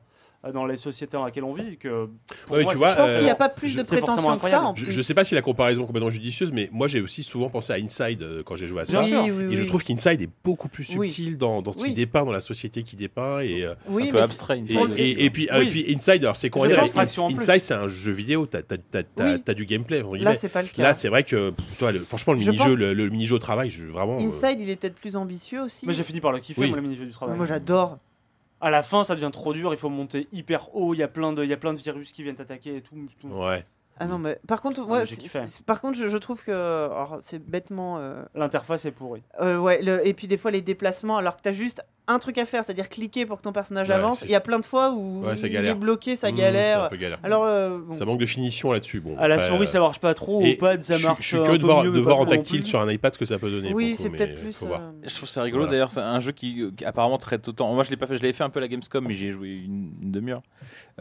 dans 0.52 0.66
les 0.66 0.76
sociétés 0.76 1.16
dans 1.16 1.24
lesquelles 1.26 1.44
on 1.44 1.52
vit 1.52 1.76
que 1.76 2.08
pour 2.46 2.56
Ouais, 2.56 2.62
moi, 2.62 2.72
tu 2.72 2.78
c'est- 2.78 2.84
vois, 2.84 2.88
Je 2.90 2.96
pense 2.96 3.10
euh, 3.10 3.14
qu'il 3.16 3.24
n'y 3.24 3.30
a 3.30 3.34
pas 3.34 3.48
plus 3.48 3.68
je- 3.68 3.78
de 3.78 3.82
prétention 3.82 4.36
que 4.36 4.48
ça. 4.48 4.62
En 4.62 4.74
Je, 4.74 4.84
plus. 4.84 4.92
je 4.92 5.02
sais 5.02 5.14
pas 5.14 5.24
si 5.24 5.34
la 5.34 5.42
comparaison 5.42 5.82
est 5.82 5.86
complètement 5.86 6.10
judicieuse, 6.10 6.52
mais 6.52 6.68
moi 6.72 6.88
j'ai 6.88 7.00
aussi 7.00 7.22
souvent 7.22 7.48
pensé 7.48 7.72
à 7.72 7.76
Inside 7.76 8.22
euh, 8.22 8.42
quand 8.44 8.56
j'ai 8.56 8.66
joué 8.66 8.82
à 8.82 8.84
ça. 8.84 9.02
Oui, 9.02 9.14
oui, 9.30 9.52
Et 9.54 9.56
je 9.56 9.64
trouve 9.64 9.82
qu'Inside 9.82 10.22
est 10.22 10.30
beaucoup 10.44 10.68
plus 10.68 10.94
Oui. 10.96 11.10
subtil 11.10 11.38
dans, 11.38 11.62
dans 11.62 11.72
ce 11.72 11.78
Oui. 11.82 11.88
qu'il 11.88 11.94
dépeint, 11.94 12.24
dans 12.24 12.32
la 12.32 12.40
société 12.40 12.82
qu'il 12.82 12.98
dépeint. 12.98 13.40
Et, 13.40 13.64
euh, 13.64 13.74
Oui, 13.88 14.08
Un 14.08 14.12
peu 14.12 14.22
abstrait. 14.22 14.58
et, 14.58 14.62
Inside 14.62 14.76
et- 14.76 14.92
aussi. 14.92 15.02
et 15.18 15.30
puis, 15.30 15.48
euh, 15.50 15.58
Oui. 15.60 15.66
et 15.66 15.70
puis 15.70 15.94
Inside, 15.96 16.22
alors 16.24 16.36
c'est 16.36 16.50
dire 16.68 16.76
plus. 17.36 17.48
Inside, 17.50 17.60
c'est 17.60 17.74
un 17.74 17.88
jeu 17.88 18.12
vidéo, 18.12 18.46
t'as 18.46 18.60
as, 18.96 19.54
du 19.54 19.66
gameplay. 19.66 20.02
Là, 20.20 20.34
c'est 20.34 20.48
pas 20.48 20.62
le 20.62 20.68
cas. 20.68 20.82
Là, 20.82 20.94
c'est 20.94 21.08
vrai 21.08 21.22
que, 21.24 21.52
toi, 21.78 21.92
le- 21.92 22.00
franchement, 22.00 22.32
le 22.32 22.40
Je 22.40 22.50
mini-jeu, 22.50 22.74
le, 22.76 22.92
le 22.94 23.08
au 23.32 23.38
travail, 23.38 23.70
je, 23.70 23.86
vraiment. 23.86 24.16
euh, 24.18 24.26
Inside, 24.26 24.58
il 24.60 24.70
est 24.70 24.76
peut-être 24.76 24.94
plus 24.96 25.16
ambitieux 25.16 25.62
aussi. 25.62 25.86
mais 25.86 25.94
j'ai 25.94 26.02
fini 26.04 26.20
par 26.20 26.32
le 26.32 26.38
kiffer 26.38 26.66
moi 26.66 26.76
le 26.76 26.82
mini-jeu 26.82 27.06
du 27.06 27.12
travail. 27.12 27.36
Moi, 27.36 27.46
j'adore. 27.46 27.98
À 28.66 28.70
la 28.70 28.82
fin 28.82 29.04
ça 29.04 29.14
devient 29.14 29.30
trop 29.32 29.52
dur, 29.52 29.72
il 29.72 29.78
faut 29.78 29.88
monter 29.88 30.26
hyper 30.32 30.74
haut, 30.74 30.92
il 30.92 30.96
y 30.96 31.02
a 31.04 31.06
plein 31.06 31.32
de 31.32 31.44
y 31.44 31.52
a 31.52 31.56
plein 31.56 31.72
de 31.72 31.78
virus 31.80 32.10
qui 32.10 32.24
viennent 32.24 32.34
t'attaquer 32.34 32.78
et 32.78 32.82
tout. 32.82 32.96
tout. 33.20 33.28
Ouais. 33.28 33.64
Ah 33.98 34.06
non, 34.06 34.18
mais 34.18 34.38
par 34.46 34.60
contre, 34.60 34.82
moi, 34.86 35.04
j'ai 35.04 35.14
c'est- 35.26 35.46
c'est- 35.46 35.64
par 35.64 35.80
contre, 35.80 35.96
je, 35.98 36.06
je 36.08 36.16
trouve 36.18 36.42
que 36.44 36.50
alors, 36.52 37.16
c'est 37.20 37.38
bêtement. 37.38 37.98
euh, 37.98 38.22
L'interface 38.34 38.84
est 38.84 38.90
pourrie. 38.90 39.22
euh, 39.40 39.56
ouais, 39.58 39.80
le- 39.82 40.06
et 40.06 40.12
puis 40.12 40.26
des 40.26 40.36
fois 40.36 40.50
les 40.50 40.60
déplacements, 40.62 41.16
alors 41.16 41.36
que 41.36 41.42
t'as 41.42 41.52
juste 41.52 41.82
un 42.08 42.20
truc 42.20 42.38
à 42.38 42.46
faire, 42.46 42.62
c'est-à-dire 42.62 42.88
cliquer 42.88 43.26
pour 43.26 43.38
que 43.38 43.42
ton 43.42 43.52
personnage 43.52 43.88
Ouais, 43.88 43.94
avance. 43.94 44.20
c'est- 44.20 44.26
Il 44.26 44.30
y 44.30 44.36
a 44.36 44.40
plein 44.40 44.60
de 44.60 44.64
fois 44.64 44.92
où 44.92 45.24
Ouais, 45.24 45.34
il 45.34 45.56
est 45.56 45.74
bloqué, 45.74 46.14
ça 46.14 46.30
Mmh, 46.30 46.36
c'est 46.36 46.42
un 46.42 46.46
galère. 46.46 46.88
peu 46.88 46.96
galère. 46.96 47.18
Alors, 47.24 47.44
euh, 47.44 47.78
bon. 47.78 47.94
Ça 47.94 48.04
manque 48.04 48.20
de 48.20 48.26
finition 48.26 48.70
là-dessus. 48.70 49.00
Bon, 49.00 49.16
À 49.18 49.26
la 49.28 49.38
souris 49.38 49.66
ça 49.66 49.80
marche 49.80 49.98
pas 49.98 50.14
trop, 50.14 50.40
au 50.40 50.56
pad 50.56 50.82
ça 50.84 50.92
je 50.94 50.98
suis- 50.98 51.06
marche 51.08 51.22
Je 51.22 51.26
suis 51.26 51.36
un 51.38 51.42
curieux 51.42 51.58
de 51.58 51.64
voir, 51.64 51.82
mieux, 51.82 51.90
de 51.90 51.98
voir 52.00 52.18
en 52.20 52.26
tactile 52.26 52.64
sur 52.64 52.80
un 52.80 52.88
iPad 52.90 53.12
ce 53.14 53.18
que 53.18 53.24
ça 53.24 53.38
peut 53.38 53.50
donner. 53.50 53.72
oui, 53.74 53.96
c'est 53.96 54.10
peut-être 54.10 54.40
plus. 54.40 54.56
Je 55.04 55.14
trouve 55.14 55.28
ça 55.28 55.42
rigolo 55.42 55.62
Voilà. 55.64 55.72
d'ailleurs, 55.72 55.90
c'est 55.90 56.00
un 56.00 56.20
jeu 56.20 56.32
qui, 56.32 56.70
apparemment 56.84 57.18
traite 57.18 57.48
autant. 57.48 57.72
Moi 57.74 57.82
je 57.82 57.90
l'ai 57.90 57.96
pas 57.96 58.06
fait, 58.06 58.16
je 58.18 58.22
l'avais 58.22 58.32
fait 58.34 58.44
un 58.44 58.50
peu 58.50 58.58
à 58.58 58.62
la 58.62 58.68
Gamescom, 58.68 59.04
mais 59.06 59.14
j'y 59.14 59.26
ai 59.28 59.32
joué 59.32 59.54
une, 59.64 59.90
demi-heure. 60.02 60.42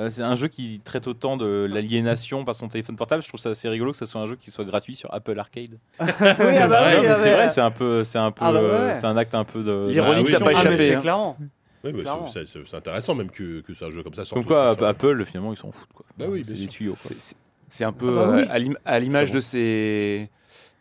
C'est 0.10 0.24
un 0.24 0.36
jeu 0.36 0.48
qui 0.48 0.82
traite 0.84 1.08
autant 1.08 1.38
de 1.38 1.68
l'aliénation 1.70 2.44
par 2.46 2.56
son 2.56 2.68
téléphone 2.68 2.85
portable. 2.94 3.22
Je 3.24 3.28
trouve 3.28 3.40
ça 3.40 3.50
assez 3.50 3.68
rigolo 3.70 3.92
que 3.92 3.98
ce 3.98 4.06
soit 4.06 4.22
un 4.22 4.28
jeu 4.28 4.36
qui 4.36 4.52
soit 4.52 4.66
gratuit 4.66 4.96
sur 4.96 5.14
Apple 5.14 5.38
Arcade. 5.40 5.78
Oui, 6.00 6.08
C'est 6.20 6.58
ah 6.60 6.68
bah 6.68 6.82
vrai, 6.82 7.00
oui, 7.00 7.08
ah 7.08 7.16
c'est 7.16 7.50
c'est 7.50 7.62
un 7.62 7.72
peu, 7.72 8.04
c'est 8.04 8.20
un 8.20 8.32
peu, 8.32 8.46
Ah 8.46 8.52
bah 8.52 8.62
ouais. 8.62 8.96
c'est 8.96 9.06
un 9.06 9.18
acte 9.18 9.34
un 9.36 9.44
peu 9.44 9.64
de. 9.64 9.88
L'ironie 9.90 10.24
que 10.26 10.32
t'as 10.32 10.40
pas 10.40 10.50
Ah, 10.50 10.52
échappé. 10.60 10.78
c'est 10.78 10.96
hein. 11.08 11.36
Oui, 11.84 11.92
bah, 11.92 12.00
c'est- 12.46 12.76
intéressant 12.78 13.14
même 13.16 13.30
que, 13.30 13.62
que 13.62 13.74
c'est 13.74 13.86
un 13.86 13.92
jeu 13.92 14.02
comme 14.04 14.14
ça. 14.14 14.26
sorte 14.26 14.42
Comme 14.42 14.46
quoi, 14.46 14.74
sur- 14.76 14.86
Apple 14.86 15.24
finalement 15.26 15.54
ils 15.54 15.58
s'en 15.58 15.72
foutent 15.72 15.94
quoi. 15.94 16.06
Bah 16.18 16.26
oui, 16.28 16.44
c'est 16.46 16.54
des 16.54 16.68
tuyaux. 16.68 16.96
C'est- 17.00 17.36
un 17.84 17.92
peu 17.92 18.18
Ah 18.20 18.26
bah 18.26 18.32
oui. 18.36 18.42
euh, 18.44 18.46
à 18.50 18.60
l'im- 18.60 18.78
à 18.86 19.00
l'image 19.00 19.32
de 19.32 19.40
ces 19.40 20.30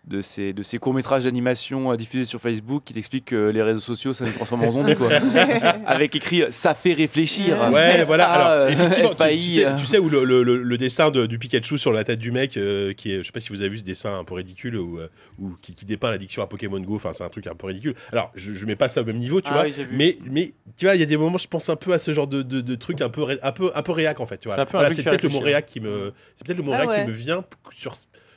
de 0.07 0.21
ces, 0.21 0.53
de 0.53 0.63
ces 0.63 0.79
courts-métrages 0.79 1.25
d'animation 1.25 1.93
euh, 1.93 1.97
diffusés 1.97 2.25
sur 2.27 2.41
Facebook 2.41 2.83
qui 2.85 2.93
t'expliquent 2.93 3.25
que 3.27 3.49
les 3.51 3.63
réseaux 3.63 3.81
sociaux 3.81 4.13
ça 4.13 4.25
nous 4.27 4.33
transforme 4.33 4.65
en 4.65 4.73
zombies 4.73 4.97
quoi. 4.97 5.09
Avec 5.87 6.15
écrit 6.15 6.45
ça 6.51 6.75
fait 6.75 6.93
réfléchir. 6.93 7.71
Ouais, 7.73 8.03
voilà. 8.05 8.27
Alors, 8.29 8.49
euh, 8.49 8.69
effectivement, 8.69 9.11
tu, 9.11 9.17
tu 9.17 9.23
FAI, 9.23 9.41
sais, 9.41 9.67
euh. 9.67 9.77
tu 9.77 9.87
sais 9.87 9.99
où 9.99 10.09
le, 10.11 10.25
le- 10.25 10.77
dessin 10.79 11.11
de- 11.11 11.27
du 11.27 11.39
Pikachu 11.39 11.79
sur 11.79 11.93
la 11.93 12.05
tête 12.05 12.19
du 12.19 12.33
mec, 12.33 12.57
euh, 12.57 12.93
qui 12.93 13.13
est, 13.13 13.19
je 13.19 13.23
sais 13.23 13.33
pas 13.33 13.41
si 13.41 13.49
vous 13.49 13.61
avez 13.61 13.71
vu 13.71 13.79
ce 13.79 13.83
dessin 13.83 14.19
un 14.19 14.25
peu 14.25 14.35
ridicule 14.35 14.77
ou, 14.77 14.99
ou 15.39 15.57
qui, 15.63 15.73
qui 15.75 15.85
dépeint 15.87 16.11
l'addiction 16.11 16.43
à 16.43 16.47
Pokémon 16.47 16.81
Go. 16.81 16.97
Enfin, 16.97 17.13
c'est 17.13 17.25
un 17.25 17.29
truc 17.29 17.47
un 17.47 17.55
peu 17.55 17.67
ridicule. 17.69 17.95
Alors, 18.13 18.31
je, 18.35 18.53
je 18.53 18.67
mets 18.67 18.77
pas 18.77 18.89
ça 18.89 19.01
au 19.03 19.05
même 19.05 19.17
niveau, 19.19 19.41
tu 19.41 19.49
Ah 19.51 19.55
vois. 19.55 19.63
oui, 19.65 19.75
mais, 19.93 20.19
mais 20.31 20.53
tu 20.77 20.85
vois, 20.87 20.95
il 20.97 21.01
y 21.01 21.05
a 21.05 21.07
des 21.07 21.17
moments, 21.17 21.39
je 21.39 21.49
pense 21.49 21.69
un 21.71 21.77
peu 21.77 21.93
à 21.93 21.99
ce 21.99 22.13
genre 22.13 22.27
de, 22.27 22.43
de, 22.43 22.61
de 22.61 22.75
truc 22.75 23.01
un 23.01 23.09
peu, 23.09 23.25
un 23.43 23.53
peu, 23.53 23.71
un 23.75 23.83
peu 23.83 23.93
réac 23.93 24.21
en 24.21 24.27
fait. 24.27 24.37
Tu 24.39 24.49
vois. 24.49 24.57
C'est 24.57 24.71
Voilà, 24.71 24.91
peut-être 24.91 25.07
le 25.23 25.29
mot 25.31 25.39
réfléchir. 25.39 25.45
réac 25.45 25.67
qui 25.67 25.81
me, 25.81 26.13
c'est 26.37 26.47
peut-être 26.47 26.59
le 26.59 26.65
mot 26.65 26.73
Ah 26.75 26.79
réac 26.79 26.89
ouais. 26.91 27.01
qui 27.05 27.09
me 27.11 27.15
vient 27.15 27.45
sur. 27.75 27.95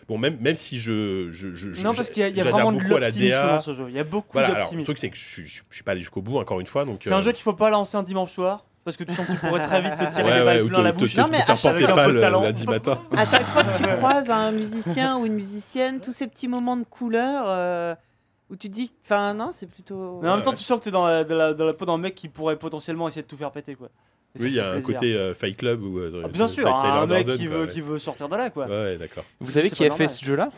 Bon, 0.08 0.18
même, 0.18 0.38
même 0.40 0.56
si 0.56 0.77
je, 0.77 1.30
je, 1.32 1.53
je, 1.53 1.74
je- 1.74 1.84
Non 1.84 1.94
parce 1.94 2.10
qu'il 2.10 2.22
y 2.22 2.26
a, 2.26 2.30
y 2.30 2.40
a 2.40 2.44
de 2.45 2.50
beaucoup 2.52 2.95
à 2.95 3.00
la 3.02 3.08
l'optimisme 3.08 3.36
DA. 3.36 3.56
dans 3.58 3.61
ce 3.61 3.74
jeu. 3.74 3.86
Il 3.90 3.95
y 3.95 4.00
a 4.00 4.03
beaucoup 4.06 4.30
Voilà, 4.34 4.56
alors 4.56 4.74
le 4.74 4.84
truc 4.84 4.98
c'est 4.98 5.10
que 5.10 5.18
je, 5.18 5.26
suis- 5.26 5.45
je, 5.45 5.61
je 5.69 5.76
suis 5.76 5.84
pas 5.84 5.92
allé 5.92 6.00
jusqu'au 6.02 6.22
bout 6.22 6.38
encore 6.38 6.60
une 6.61 6.68
fois, 6.68 6.86
donc. 6.86 7.02
C'est 7.03 7.11
un 7.11 7.18
euh, 7.18 7.22
jeu 7.22 7.34
qu'il 7.34 7.44
faut 7.44 7.53
pas 7.53 7.69
lancer 7.69 7.98
un 7.98 8.03
dimanche 8.03 8.32
soir 8.32 8.66
parce 8.86 8.95
que 8.95 9.03
tu 9.03 9.14
sens 9.14 9.26
que 9.27 9.34
tu 9.34 9.38
pourrais 9.40 9.61
très 9.64 9.82
vite 9.82 9.98
te 9.98 10.06
tirer 10.16 10.24
Ouais, 10.24 10.34
les 10.34 10.40
ouais, 10.40 10.45
balles 10.45 10.61
ou 10.64 10.69
plein 10.69 10.82
la 10.82 10.92
bouche. 10.94 11.14
te, 11.14 11.19
Non, 11.19 11.27
mais 11.30 11.42
à 11.45 11.56
chaque- 11.58 11.74
pas 11.94 12.06
peu 12.06 12.11
de 12.11 12.16
le 12.16 12.22
talent. 12.22 12.42
lundi 12.42 12.66
matin. 12.66 12.98
À 13.18 13.26
chaque 13.26 13.45
fois 13.45 13.66
que 13.66 13.77
tu 13.77 13.84
croises 13.98 14.30
un 14.32 14.52
musicien 14.53 15.18
ou 15.18 15.26
une 15.26 15.34
musicienne, 15.34 16.00
tous 16.00 16.14
ces 16.14 16.27
petits 16.27 16.48
moments 16.48 16.77
de 16.77 16.86
couleur 16.86 17.44
euh, 17.48 17.94
où 18.50 18.56
tu 18.56 18.69
te 18.69 18.74
dis, 18.74 18.94
enfin 19.03 19.34
non, 19.34 19.50
c'est 19.52 19.68
plutôt. 19.68 20.22
Mais 20.24 20.30
en 20.30 20.36
même 20.36 20.44
temps, 20.45 20.52
Ouais. 20.52 20.56
tu 20.56 20.64
sens 20.64 20.80
que 20.80 20.86
t'es 20.86 20.92
dans 20.92 21.03
la, 21.06 21.26
dans, 21.26 21.36
la, 21.36 21.53
dans 21.53 21.66
la 21.66 21.74
peau 21.74 21.86
d'un 21.86 21.98
mec 21.98 22.16
qui 22.16 22.30
pourrait 22.30 22.56
potentiellement 22.56 23.10
essayer 23.10 23.24
de 23.24 23.27
tout 23.27 23.36
faire 23.36 23.52
péter 23.52 23.76
quoi. 23.76 23.90
Et 24.35 24.41
Oui, 24.43 24.49
il 24.49 24.56
y 24.56 24.59
a 24.59 24.69
un 24.69 24.73
plaisir. 24.73 24.93
côté 24.95 25.15
euh, 25.15 25.33
Fight 25.33 25.57
Club 25.57 25.83
ou. 25.83 25.99
euh, 25.99 26.22
Ah, 26.25 26.27
bien 26.27 26.47
sûr, 26.47 26.64
Tyler 26.65 26.93
un 26.93 27.06
mec 27.07 27.25
qui 27.25 27.47
quoi, 27.47 27.57
veut, 27.57 27.61
ouais. 27.65 27.72
qui 27.72 27.81
veut 27.81 27.99
sortir 27.99 28.30
de 28.30 28.35
là, 28.35 28.49
quoi. 28.49 28.67
Ouais, 28.67 28.97
d'accord. 28.97 29.23
Vous 29.39 29.51
savez 29.51 29.69
qui 29.69 29.85
a 29.85 29.91
fait 29.91 30.07
ce 30.07 30.23
jeu-là? 30.25 30.49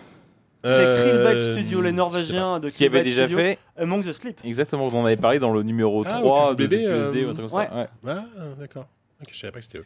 C'est 0.66 0.72
Euh, 0.72 1.24
Krillbite 1.24 1.52
Studio, 1.54 1.82
les 1.82 1.94
Norvégiens 1.94 2.60
de 2.60 2.70
Qui 2.70 2.86
avait 2.86 3.04
déjà 3.04 3.24
Studio, 3.28 3.38
fait 3.38 3.58
Among 3.78 4.04
the 4.04 4.12
Sleep. 4.12 4.38
Exactement, 4.44 4.90
vous 4.90 4.98
en 4.98 5.06
avez 5.06 5.16
parlé 5.16 5.40
dans 5.40 5.54
le 5.54 5.64
numéro 5.64 6.04
Ah, 6.06 6.20
3 6.20 6.52
où 6.52 6.56
de 6.56 6.66
bébé, 6.66 6.84
ZQSD 6.84 7.24
euh, 7.24 7.28
ou 7.28 7.30
un 7.30 7.34
truc 7.34 7.48
comme 7.48 7.58
ouais. 7.60 7.68
ça. 7.68 7.76
Ouais. 7.76 7.88
Ah, 8.14 8.24
d'accord. 8.60 8.86
Ok, 9.22 9.28
je 9.34 9.38
savais 9.38 9.52
pas 9.52 9.60
que 9.60 9.66
c'était 9.66 9.80
eux. 9.80 9.86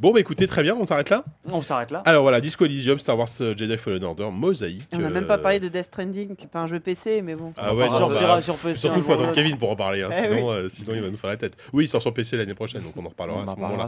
Bon, 0.00 0.10
bah 0.12 0.18
écoutez, 0.18 0.48
très 0.48 0.64
bien, 0.64 0.74
on 0.74 0.84
s'arrête 0.86 1.08
là. 1.08 1.24
On 1.44 1.62
s'arrête 1.62 1.92
là. 1.92 2.02
Alors 2.04 2.22
voilà, 2.22 2.40
Disco 2.40 2.64
Elysium, 2.64 2.98
Star 2.98 3.16
Wars 3.16 3.28
euh, 3.40 3.54
Jedi 3.56 3.76
Fallen 3.76 4.02
Order, 4.02 4.28
Mosaïque. 4.32 4.88
Et 4.92 4.96
on 4.96 4.98
n'a 4.98 5.08
même 5.08 5.26
pas 5.26 5.38
parlé 5.38 5.60
de 5.60 5.68
Death 5.68 5.84
Stranding, 5.84 6.34
qui 6.34 6.44
n'est 6.44 6.50
pas 6.50 6.58
un 6.60 6.66
jeu 6.66 6.80
PC, 6.80 7.22
mais 7.22 7.36
bon. 7.36 7.52
Ah 7.56 7.74
ouais, 7.76 7.86
On 7.88 7.92
non, 7.92 7.98
sortira 7.98 8.34
bah, 8.34 8.40
sur 8.40 8.56
PC. 8.56 8.74
Surtout, 8.74 8.98
il 8.98 9.04
faut 9.04 9.12
attendre 9.12 9.32
Kevin 9.32 9.56
pour 9.56 9.70
en 9.70 9.76
parler, 9.76 10.02
hein, 10.02 10.08
Eh 10.10 10.14
sinon, 10.14 10.50
euh, 10.50 10.68
sinon 10.68 10.94
il 10.94 11.00
va 11.00 11.10
nous 11.10 11.16
faire 11.16 11.30
la 11.30 11.36
tête. 11.36 11.56
Oui, 11.72 11.84
il 11.84 11.88
sort 11.88 12.02
sur 12.02 12.12
PC 12.12 12.36
l'année 12.36 12.54
prochaine, 12.54 12.82
donc 12.82 12.96
on 12.96 13.04
en 13.04 13.08
reparlera 13.10 13.38
On 13.38 13.42
à 13.44 13.46
ce 13.46 13.52
en 13.52 13.56
moment-là. 13.58 13.86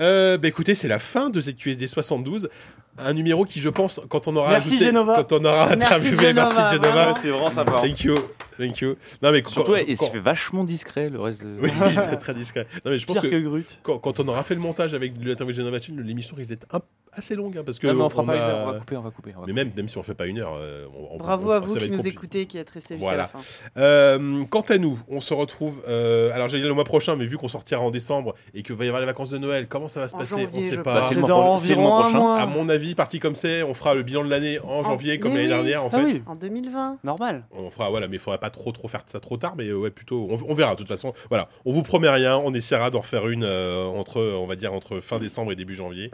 Euh, 0.00 0.38
bah 0.38 0.48
écoutez, 0.48 0.74
c'est 0.74 0.88
la 0.88 0.98
fin 0.98 1.30
de 1.30 1.40
ZQSD 1.40 1.86
72. 1.86 2.48
Un 2.96 3.12
numéro 3.12 3.44
qui, 3.44 3.58
je 3.58 3.68
pense, 3.68 4.00
quand 4.08 4.28
on 4.28 4.36
aura 4.36 4.50
Merci, 4.52 4.68
ajouté, 4.70 4.84
Genova. 4.86 5.14
quand 5.16 5.32
on 5.32 5.44
aura 5.44 5.66
Merci, 5.70 5.72
interviewé, 5.84 6.16
Genova, 6.28 6.32
merci 6.42 6.74
Genova. 6.76 6.90
vraiment. 6.92 7.18
C'est 7.20 7.28
vraiment 7.28 7.50
sympa. 7.50 7.72
Thank 7.80 8.04
you, 8.04 8.14
thank 8.56 8.78
you. 8.80 8.94
Non 9.20 9.32
mais 9.32 9.42
Surtout, 9.46 9.72
quand- 9.72 9.78
et 9.78 9.96
quand- 9.96 10.04
c'est 10.06 10.12
fait 10.12 10.18
vachement 10.20 10.62
discret 10.62 11.10
le 11.10 11.20
reste 11.20 11.42
de. 11.42 11.56
oui, 11.60 11.70
très 11.96 12.16
très 12.18 12.34
discret. 12.34 12.68
Non 12.84 12.92
mais 12.92 12.98
je 13.00 13.06
pense 13.06 13.18
Pire 13.18 13.30
que, 13.30 13.40
que 13.40 13.62
quand, 13.82 13.98
quand 13.98 14.20
on 14.20 14.28
aura 14.28 14.44
fait 14.44 14.54
le 14.54 14.60
montage 14.60 14.94
avec 14.94 15.12
l'interview 15.20 15.52
de 15.52 15.58
Genova 15.58 15.78
l'émission 16.04 16.36
risque 16.36 16.50
d'être 16.50 16.72
un- 16.72 16.82
assez 17.16 17.34
longue, 17.34 17.56
hein, 17.58 17.62
parce 17.64 17.78
que 17.78 17.86
Non, 17.86 17.94
mais 17.94 18.02
on 18.02 18.10
fera 18.10 18.22
on 18.22 18.26
pas 18.26 18.32
a- 18.32 18.36
une 18.36 18.42
heure, 18.42 18.58
on 18.68 18.72
va 18.72 18.78
couper, 18.78 18.96
on 18.96 19.02
va 19.02 19.10
couper. 19.10 19.30
on 19.36 19.40
va 19.40 19.46
Mais 19.46 19.52
couper. 19.52 19.64
même, 19.64 19.72
même 19.76 19.88
si 19.88 19.98
on 19.98 20.02
fait 20.02 20.14
pas 20.14 20.26
une 20.26 20.38
heure, 20.38 20.54
euh, 20.56 20.86
on- 20.96 21.14
on- 21.14 21.18
Bravo 21.18 21.48
on- 21.48 21.52
à 21.52 21.60
vous 21.60 21.74
qui 21.76 21.90
nous 21.90 22.06
écoutez, 22.06 22.46
qui 22.46 22.58
êtes 22.58 22.70
restés 22.70 22.94
jusqu'à 22.94 23.04
Voilà. 23.10 23.22
la 23.22 23.26
fin. 23.28 23.38
Euh, 23.76 24.44
quant 24.50 24.60
à 24.62 24.78
nous, 24.78 24.98
on 25.08 25.20
se 25.20 25.34
retrouve. 25.34 25.82
euh, 25.88 26.30
alors, 26.32 26.48
j'allais 26.48 26.62
dire 26.62 26.68
le 26.68 26.74
mois 26.74 26.84
prochain, 26.84 27.16
mais 27.16 27.26
vu 27.26 27.36
qu'on 27.38 27.48
sortira 27.48 27.80
en 27.80 27.90
décembre 27.90 28.34
et 28.54 28.62
qu'il 28.62 28.74
va 28.74 28.84
y 28.84 28.88
avoir 28.88 29.00
les 29.00 29.06
vacances 29.06 29.30
de 29.30 29.38
Noël, 29.38 29.66
comment 29.68 29.88
ça 29.88 30.00
va 30.00 30.08
se 30.08 30.14
En 30.14 30.18
passer? 30.18 30.34
On 30.34 30.38
janvier, 30.40 30.62
sait 30.62 30.76
pas. 30.82 30.94
Bah, 30.94 31.02
c'est 31.02 31.14
le 31.14 31.20
dans 31.22 31.28
le 31.28 31.34
mois 31.34 31.44
environ 31.54 31.96
un 31.96 32.00
prochain. 32.02 32.18
mois. 32.18 32.38
À 32.40 32.46
mon 32.46 32.68
avis, 32.68 32.94
parti 32.94 33.18
comme 33.18 33.34
c'est, 33.34 33.62
on 33.62 33.74
fera 33.74 33.94
le 33.94 34.02
bilan 34.02 34.24
de 34.24 34.30
l'année 34.30 34.58
en 34.60 34.82
janvier, 34.84 35.18
comme 35.18 35.34
l'année 35.34 35.48
dernière, 35.48 35.82
en 35.84 35.88
Ah 35.92 35.98
fait. 35.98 36.04
oui. 36.04 36.22
En 36.26 36.34
2020. 36.34 36.98
Normal. 37.04 37.44
On 37.52 37.70
fera, 37.70 37.90
voilà, 37.90 38.08
mais 38.08 38.16
il 38.16 38.18
faudrait 38.20 38.38
pas 38.38 38.50
trop, 38.50 38.72
trop 38.72 38.88
faire 38.88 39.02
ça 39.06 39.20
trop 39.20 39.36
tard, 39.36 39.54
mais 39.56 39.72
ouais, 39.72 39.90
plutôt, 39.90 40.28
on, 40.48 40.54
verra. 40.54 40.72
De 40.72 40.78
toute 40.78 40.88
façon, 40.88 41.12
voilà, 41.28 41.48
on 41.64 41.72
vous 41.72 41.82
promet 41.82 42.08
rien, 42.08 42.36
on 42.36 42.52
essaiera 42.54 42.90
d'en 42.90 43.00
refaire 43.00 43.28
une 43.28 43.44
entre, 43.44 44.20
on 44.22 44.46
va 44.46 44.56
dire, 44.56 44.72
entre 44.72 45.00
fin 45.00 45.18
décembre 45.18 45.52
et 45.52 45.56
début 45.56 45.74
janvier. 45.74 46.10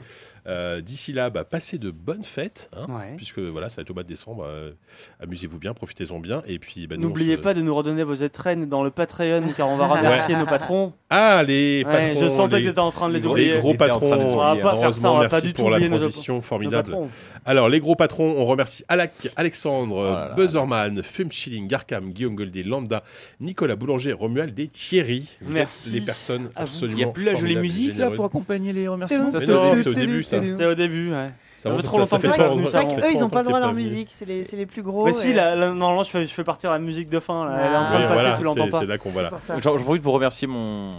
Euh, 0.47 0.81
D'ici 0.91 1.13
là, 1.13 1.31
bah, 1.31 1.45
passez 1.45 1.79
de 1.79 1.93
bonnes 1.93 2.25
fêtes, 2.25 2.69
hein, 2.77 2.87
Ouais. 2.89 3.15
puisque 3.17 3.39
voilà, 3.39 3.69
ça 3.69 3.77
va 3.77 3.83
être 3.83 3.91
au 3.91 3.95
mois 3.95 4.03
de 4.03 4.09
décembre. 4.09 4.43
euh, 4.45 4.73
Amusez-vous 5.23 5.59
bien, 5.61 5.73
profitez-en 5.73 6.19
bien, 6.19 6.43
et 6.49 6.59
puis 6.59 6.89
bah, 6.89 6.97
N'oubliez 6.99 7.37
se- 7.37 7.41
pas 7.43 7.55
de 7.55 7.61
nous 7.61 7.73
redonner 7.73 8.03
vos 8.03 8.15
étrennes 8.15 8.69
dans 8.69 8.83
le 8.83 8.91
Patreon, 8.91 9.43
car 9.57 9.69
on 9.69 9.77
va 9.77 9.87
remercier 10.27 10.37
nos 10.37 10.47
patrons. 10.47 10.93
Ah, 11.09 11.45
les 11.47 11.85
Ouais, 11.87 11.93
patrons, 11.93 12.21
je 12.23 12.29
sentais 12.29 12.57
les- 12.57 12.63
que 12.63 12.67
tu 12.67 12.71
étais 12.73 12.81
en 12.81 12.91
train 12.91 13.09
de 13.09 13.15
les 13.15 13.25
oublier. 13.25 13.55
Les 13.55 13.61
gros 13.61 13.71
J'étais 13.71 13.85
en 13.85 14.01
train 14.01 14.01
de 14.01 14.05
les 14.07 14.11
patrons, 14.19 14.33
On 14.35 14.37
va 14.39 14.57
pas 14.57 14.57
faire 14.57 14.71
ça, 14.71 14.77
heureusement, 14.85 15.11
on 15.11 15.15
va 15.15 15.21
merci 15.21 15.37
pas 15.37 15.41
du 15.43 15.53
tout 15.53 15.63
pour 15.63 15.71
la 15.71 15.81
transition 15.81 16.35
nos 16.35 16.41
formidable. 16.43 16.89
patrons. 16.91 17.09
Alors, 17.47 17.69
les 17.69 17.81
gros 17.81 17.95
patrons, 17.97 18.35
on 18.39 18.45
remercie 18.45 18.85
Alak, 18.89 19.29
Alexandre, 19.37 20.31
Oh. 20.31 20.37
Buzzerman, 20.37 21.03
Fumchilling, 21.03 21.67
Garkam, 21.69 22.11
Guillaume 22.13 22.35
Goldé, 22.37 22.63
Lambda, 22.63 23.03
Nicolas 23.41 23.77
Boulanger, 23.77 24.13
Romuald 24.13 24.59
et 24.59 24.69
Thierry. 24.69 25.27
Vous 25.41 25.53
Merci 25.53 25.91
les 25.91 26.01
personnes 26.03 26.51
à 26.55 26.65
vous. 26.65 26.71
absolument 26.71 26.93
Il 26.93 26.97
n'y 26.97 27.05
a 27.05 27.13
plus 27.13 27.25
la 27.25 27.35
jolie 27.35 27.57
musique 27.57 27.97
là 27.97 28.11
pour 28.11 28.25
accompagner 28.27 28.73
les 28.73 28.87
remerciements 28.89 29.25
Mais 29.33 29.47
non, 29.47 29.75
c'est 29.77 29.89
au 29.89 29.95
début, 29.95 30.23
ça. 30.23 30.43
C'était 30.43 30.67
au 30.67 30.75
début, 30.75 31.11
ouais. 31.11 31.31
Ça, 31.57 31.69
Ça 31.69 31.77
ça- 31.77 31.81
fait 31.83 31.87
trop 31.89 32.07
ça- 32.07 32.19
fait 32.19 32.29
trop 32.31 32.39
longtemps- 32.57 32.97
Eux, 32.99 33.13
ils 33.13 33.21
n'ont 33.21 33.29
pas 33.29 33.41
le 33.41 33.45
droit 33.49 33.59
à 33.59 33.61
leur 33.61 33.75
musique, 33.75 34.09
c'est 34.13 34.25
les, 34.25 34.45
c'est 34.45 34.57
les 34.57 34.65
plus 34.65 34.81
gros. 34.83 35.05
Mais 35.05 35.13
si, 35.13 35.35
là, 35.35 35.55
là, 35.55 35.73
normalement, 35.73 36.05
je 36.05 36.11
fais, 36.11 36.27
je 36.27 36.33
fais 36.33 36.45
partir 36.45 36.71
la 36.71 36.79
musique 36.79 37.11
de 37.11 37.21
fin. 37.21 37.45
Là. 37.45 37.57
Elle 37.67 37.73
est 37.73 37.77
en 37.77 37.85
train 37.85 37.97
Oui, 37.97 38.03
de 38.03 38.09
passer, 38.09 38.21
voilà, 38.23 38.37
tu 38.39 38.45
l'entends 38.45 38.65
c'est- 38.65 38.71
pas. 38.71 38.79
C'est 38.81 38.87
là 38.87 38.99
qu'on 38.99 39.11
va 39.11 39.23
là. 39.23 39.31
j'en 39.63 39.77
profite 39.77 40.03
pour 40.03 40.15
remercier 40.15 40.47
mon, 40.49 40.95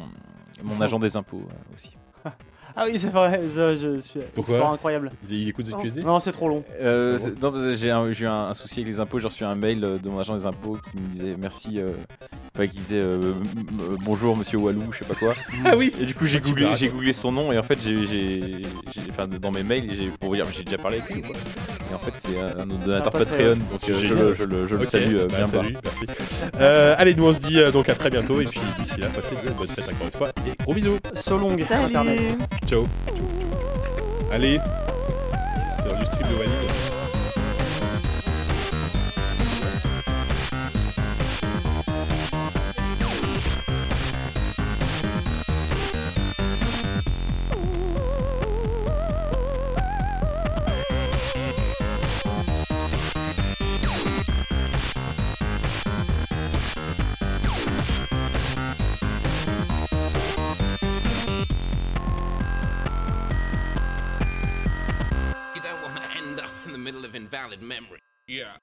mon 0.63 0.79
agent 0.79 0.99
des 0.99 1.17
impôts 1.17 1.41
euh, 1.49 1.75
aussi. 1.75 1.91
Ah 2.75 2.85
oui, 2.87 2.97
c'est 2.97 3.09
vrai, 3.09 3.41
je, 3.55 3.75
je 3.77 3.99
suis. 4.01 4.19
Pourquoi 4.33 4.55
Histoire 4.55 4.73
incroyable. 4.73 5.11
Il 5.29 5.37
il 5.41 5.49
écoute 5.49 5.65
ZQSD 5.67 6.03
Non, 6.03 6.19
c'est 6.19 6.31
trop 6.31 6.47
long. 6.47 6.63
Euh, 6.81 7.17
Ah 7.21 7.29
non, 7.41 7.73
j'ai 7.73 7.87
eu 8.23 8.27
un, 8.27 8.33
un 8.47 8.53
souci 8.53 8.79
avec 8.81 8.93
les 8.93 8.99
impôts. 8.99 9.19
J'ai 9.19 9.27
reçu 9.27 9.43
un 9.43 9.55
mail 9.55 9.83
euh, 9.83 9.97
de 9.97 10.09
mon 10.09 10.19
agent 10.19 10.35
des 10.35 10.45
impôts 10.45 10.77
qui 10.91 10.97
me 11.01 11.07
disait 11.07 11.35
merci. 11.39 11.79
euh, 11.79 11.89
Enfin, 12.53 12.67
qui 12.67 12.79
disait 12.79 12.99
euh, 12.99 13.31
bonjour 14.03 14.35
monsieur 14.35 14.57
Walou, 14.57 14.83
je 14.91 14.97
sais 14.99 15.05
pas 15.05 15.15
quoi. 15.15 15.33
Ah 15.65 15.77
oui 15.77 15.93
Et 16.01 16.05
du 16.05 16.13
coup, 16.13 16.25
j'ai 16.25 16.41
Tu 16.41 16.49
googlé, 16.49 16.67
j'ai 16.75 16.89
googlé 16.89 17.13
son 17.13 17.31
nom 17.31 17.53
et 17.53 17.57
en 17.57 17.63
fait, 17.63 17.79
j'ai, 17.81 18.61
enfin, 19.09 19.25
dans 19.25 19.51
mes 19.51 19.63
mails, 19.63 19.89
j'ai, 19.97 20.07
pour 20.19 20.29
vous 20.31 20.35
dire, 20.35 20.45
j'ai 20.53 20.63
déjà 20.63 20.77
parlé 20.77 20.97
avec 20.99 21.15
lui. 21.15 21.21
Quoi. 21.21 21.31
Et 21.89 21.93
en 21.93 21.99
fait, 21.99 22.11
c'est 22.17 22.37
un, 22.37 22.59
un 22.63 22.65
donateur 22.65 23.11
Ah, 23.15 23.19
Patreon, 23.19 23.55
Patreon. 23.55 23.55
donc 23.55 23.79
je, 24.05 24.13
le- 24.13 24.35
je 24.35 24.43
le, 24.43 24.67
je 24.67 24.75
le 24.75 24.81
Ok, 24.81 24.85
salue 24.85 25.15
bah, 25.15 25.25
bien 25.27 25.39
bas. 25.39 25.47
salut, 25.47 25.77
merci. 25.81 26.05
Euh, 26.59 26.95
allez, 26.97 27.15
nous 27.15 27.25
on 27.25 27.33
se 27.33 27.39
dit 27.39 27.57
donc 27.71 27.87
à 27.87 27.95
très 27.95 28.09
bientôt 28.09 28.41
et 28.41 28.45
puis 28.45 28.59
d'ici 28.79 28.99
là, 28.99 29.07
passez 29.07 29.35
de 29.35 29.49
bonnes 29.51 29.67
fêtes 29.67 29.89
encore 29.93 30.07
une 30.07 30.11
fois 30.11 30.29
et 30.45 30.63
gros 30.63 30.73
bisous. 30.73 30.97
So 31.15 31.37
long, 31.37 31.49
Salut. 31.51 31.85
Internet. 31.85 32.19
Ciao. 32.71 32.85
Allez, 34.31 34.57
l'heure 35.83 35.99
du 35.99 36.05
stream 36.05 36.29
de 36.29 36.35
Wally. 36.37 36.70
Memory. 67.61 67.99
Yeah. 68.27 68.57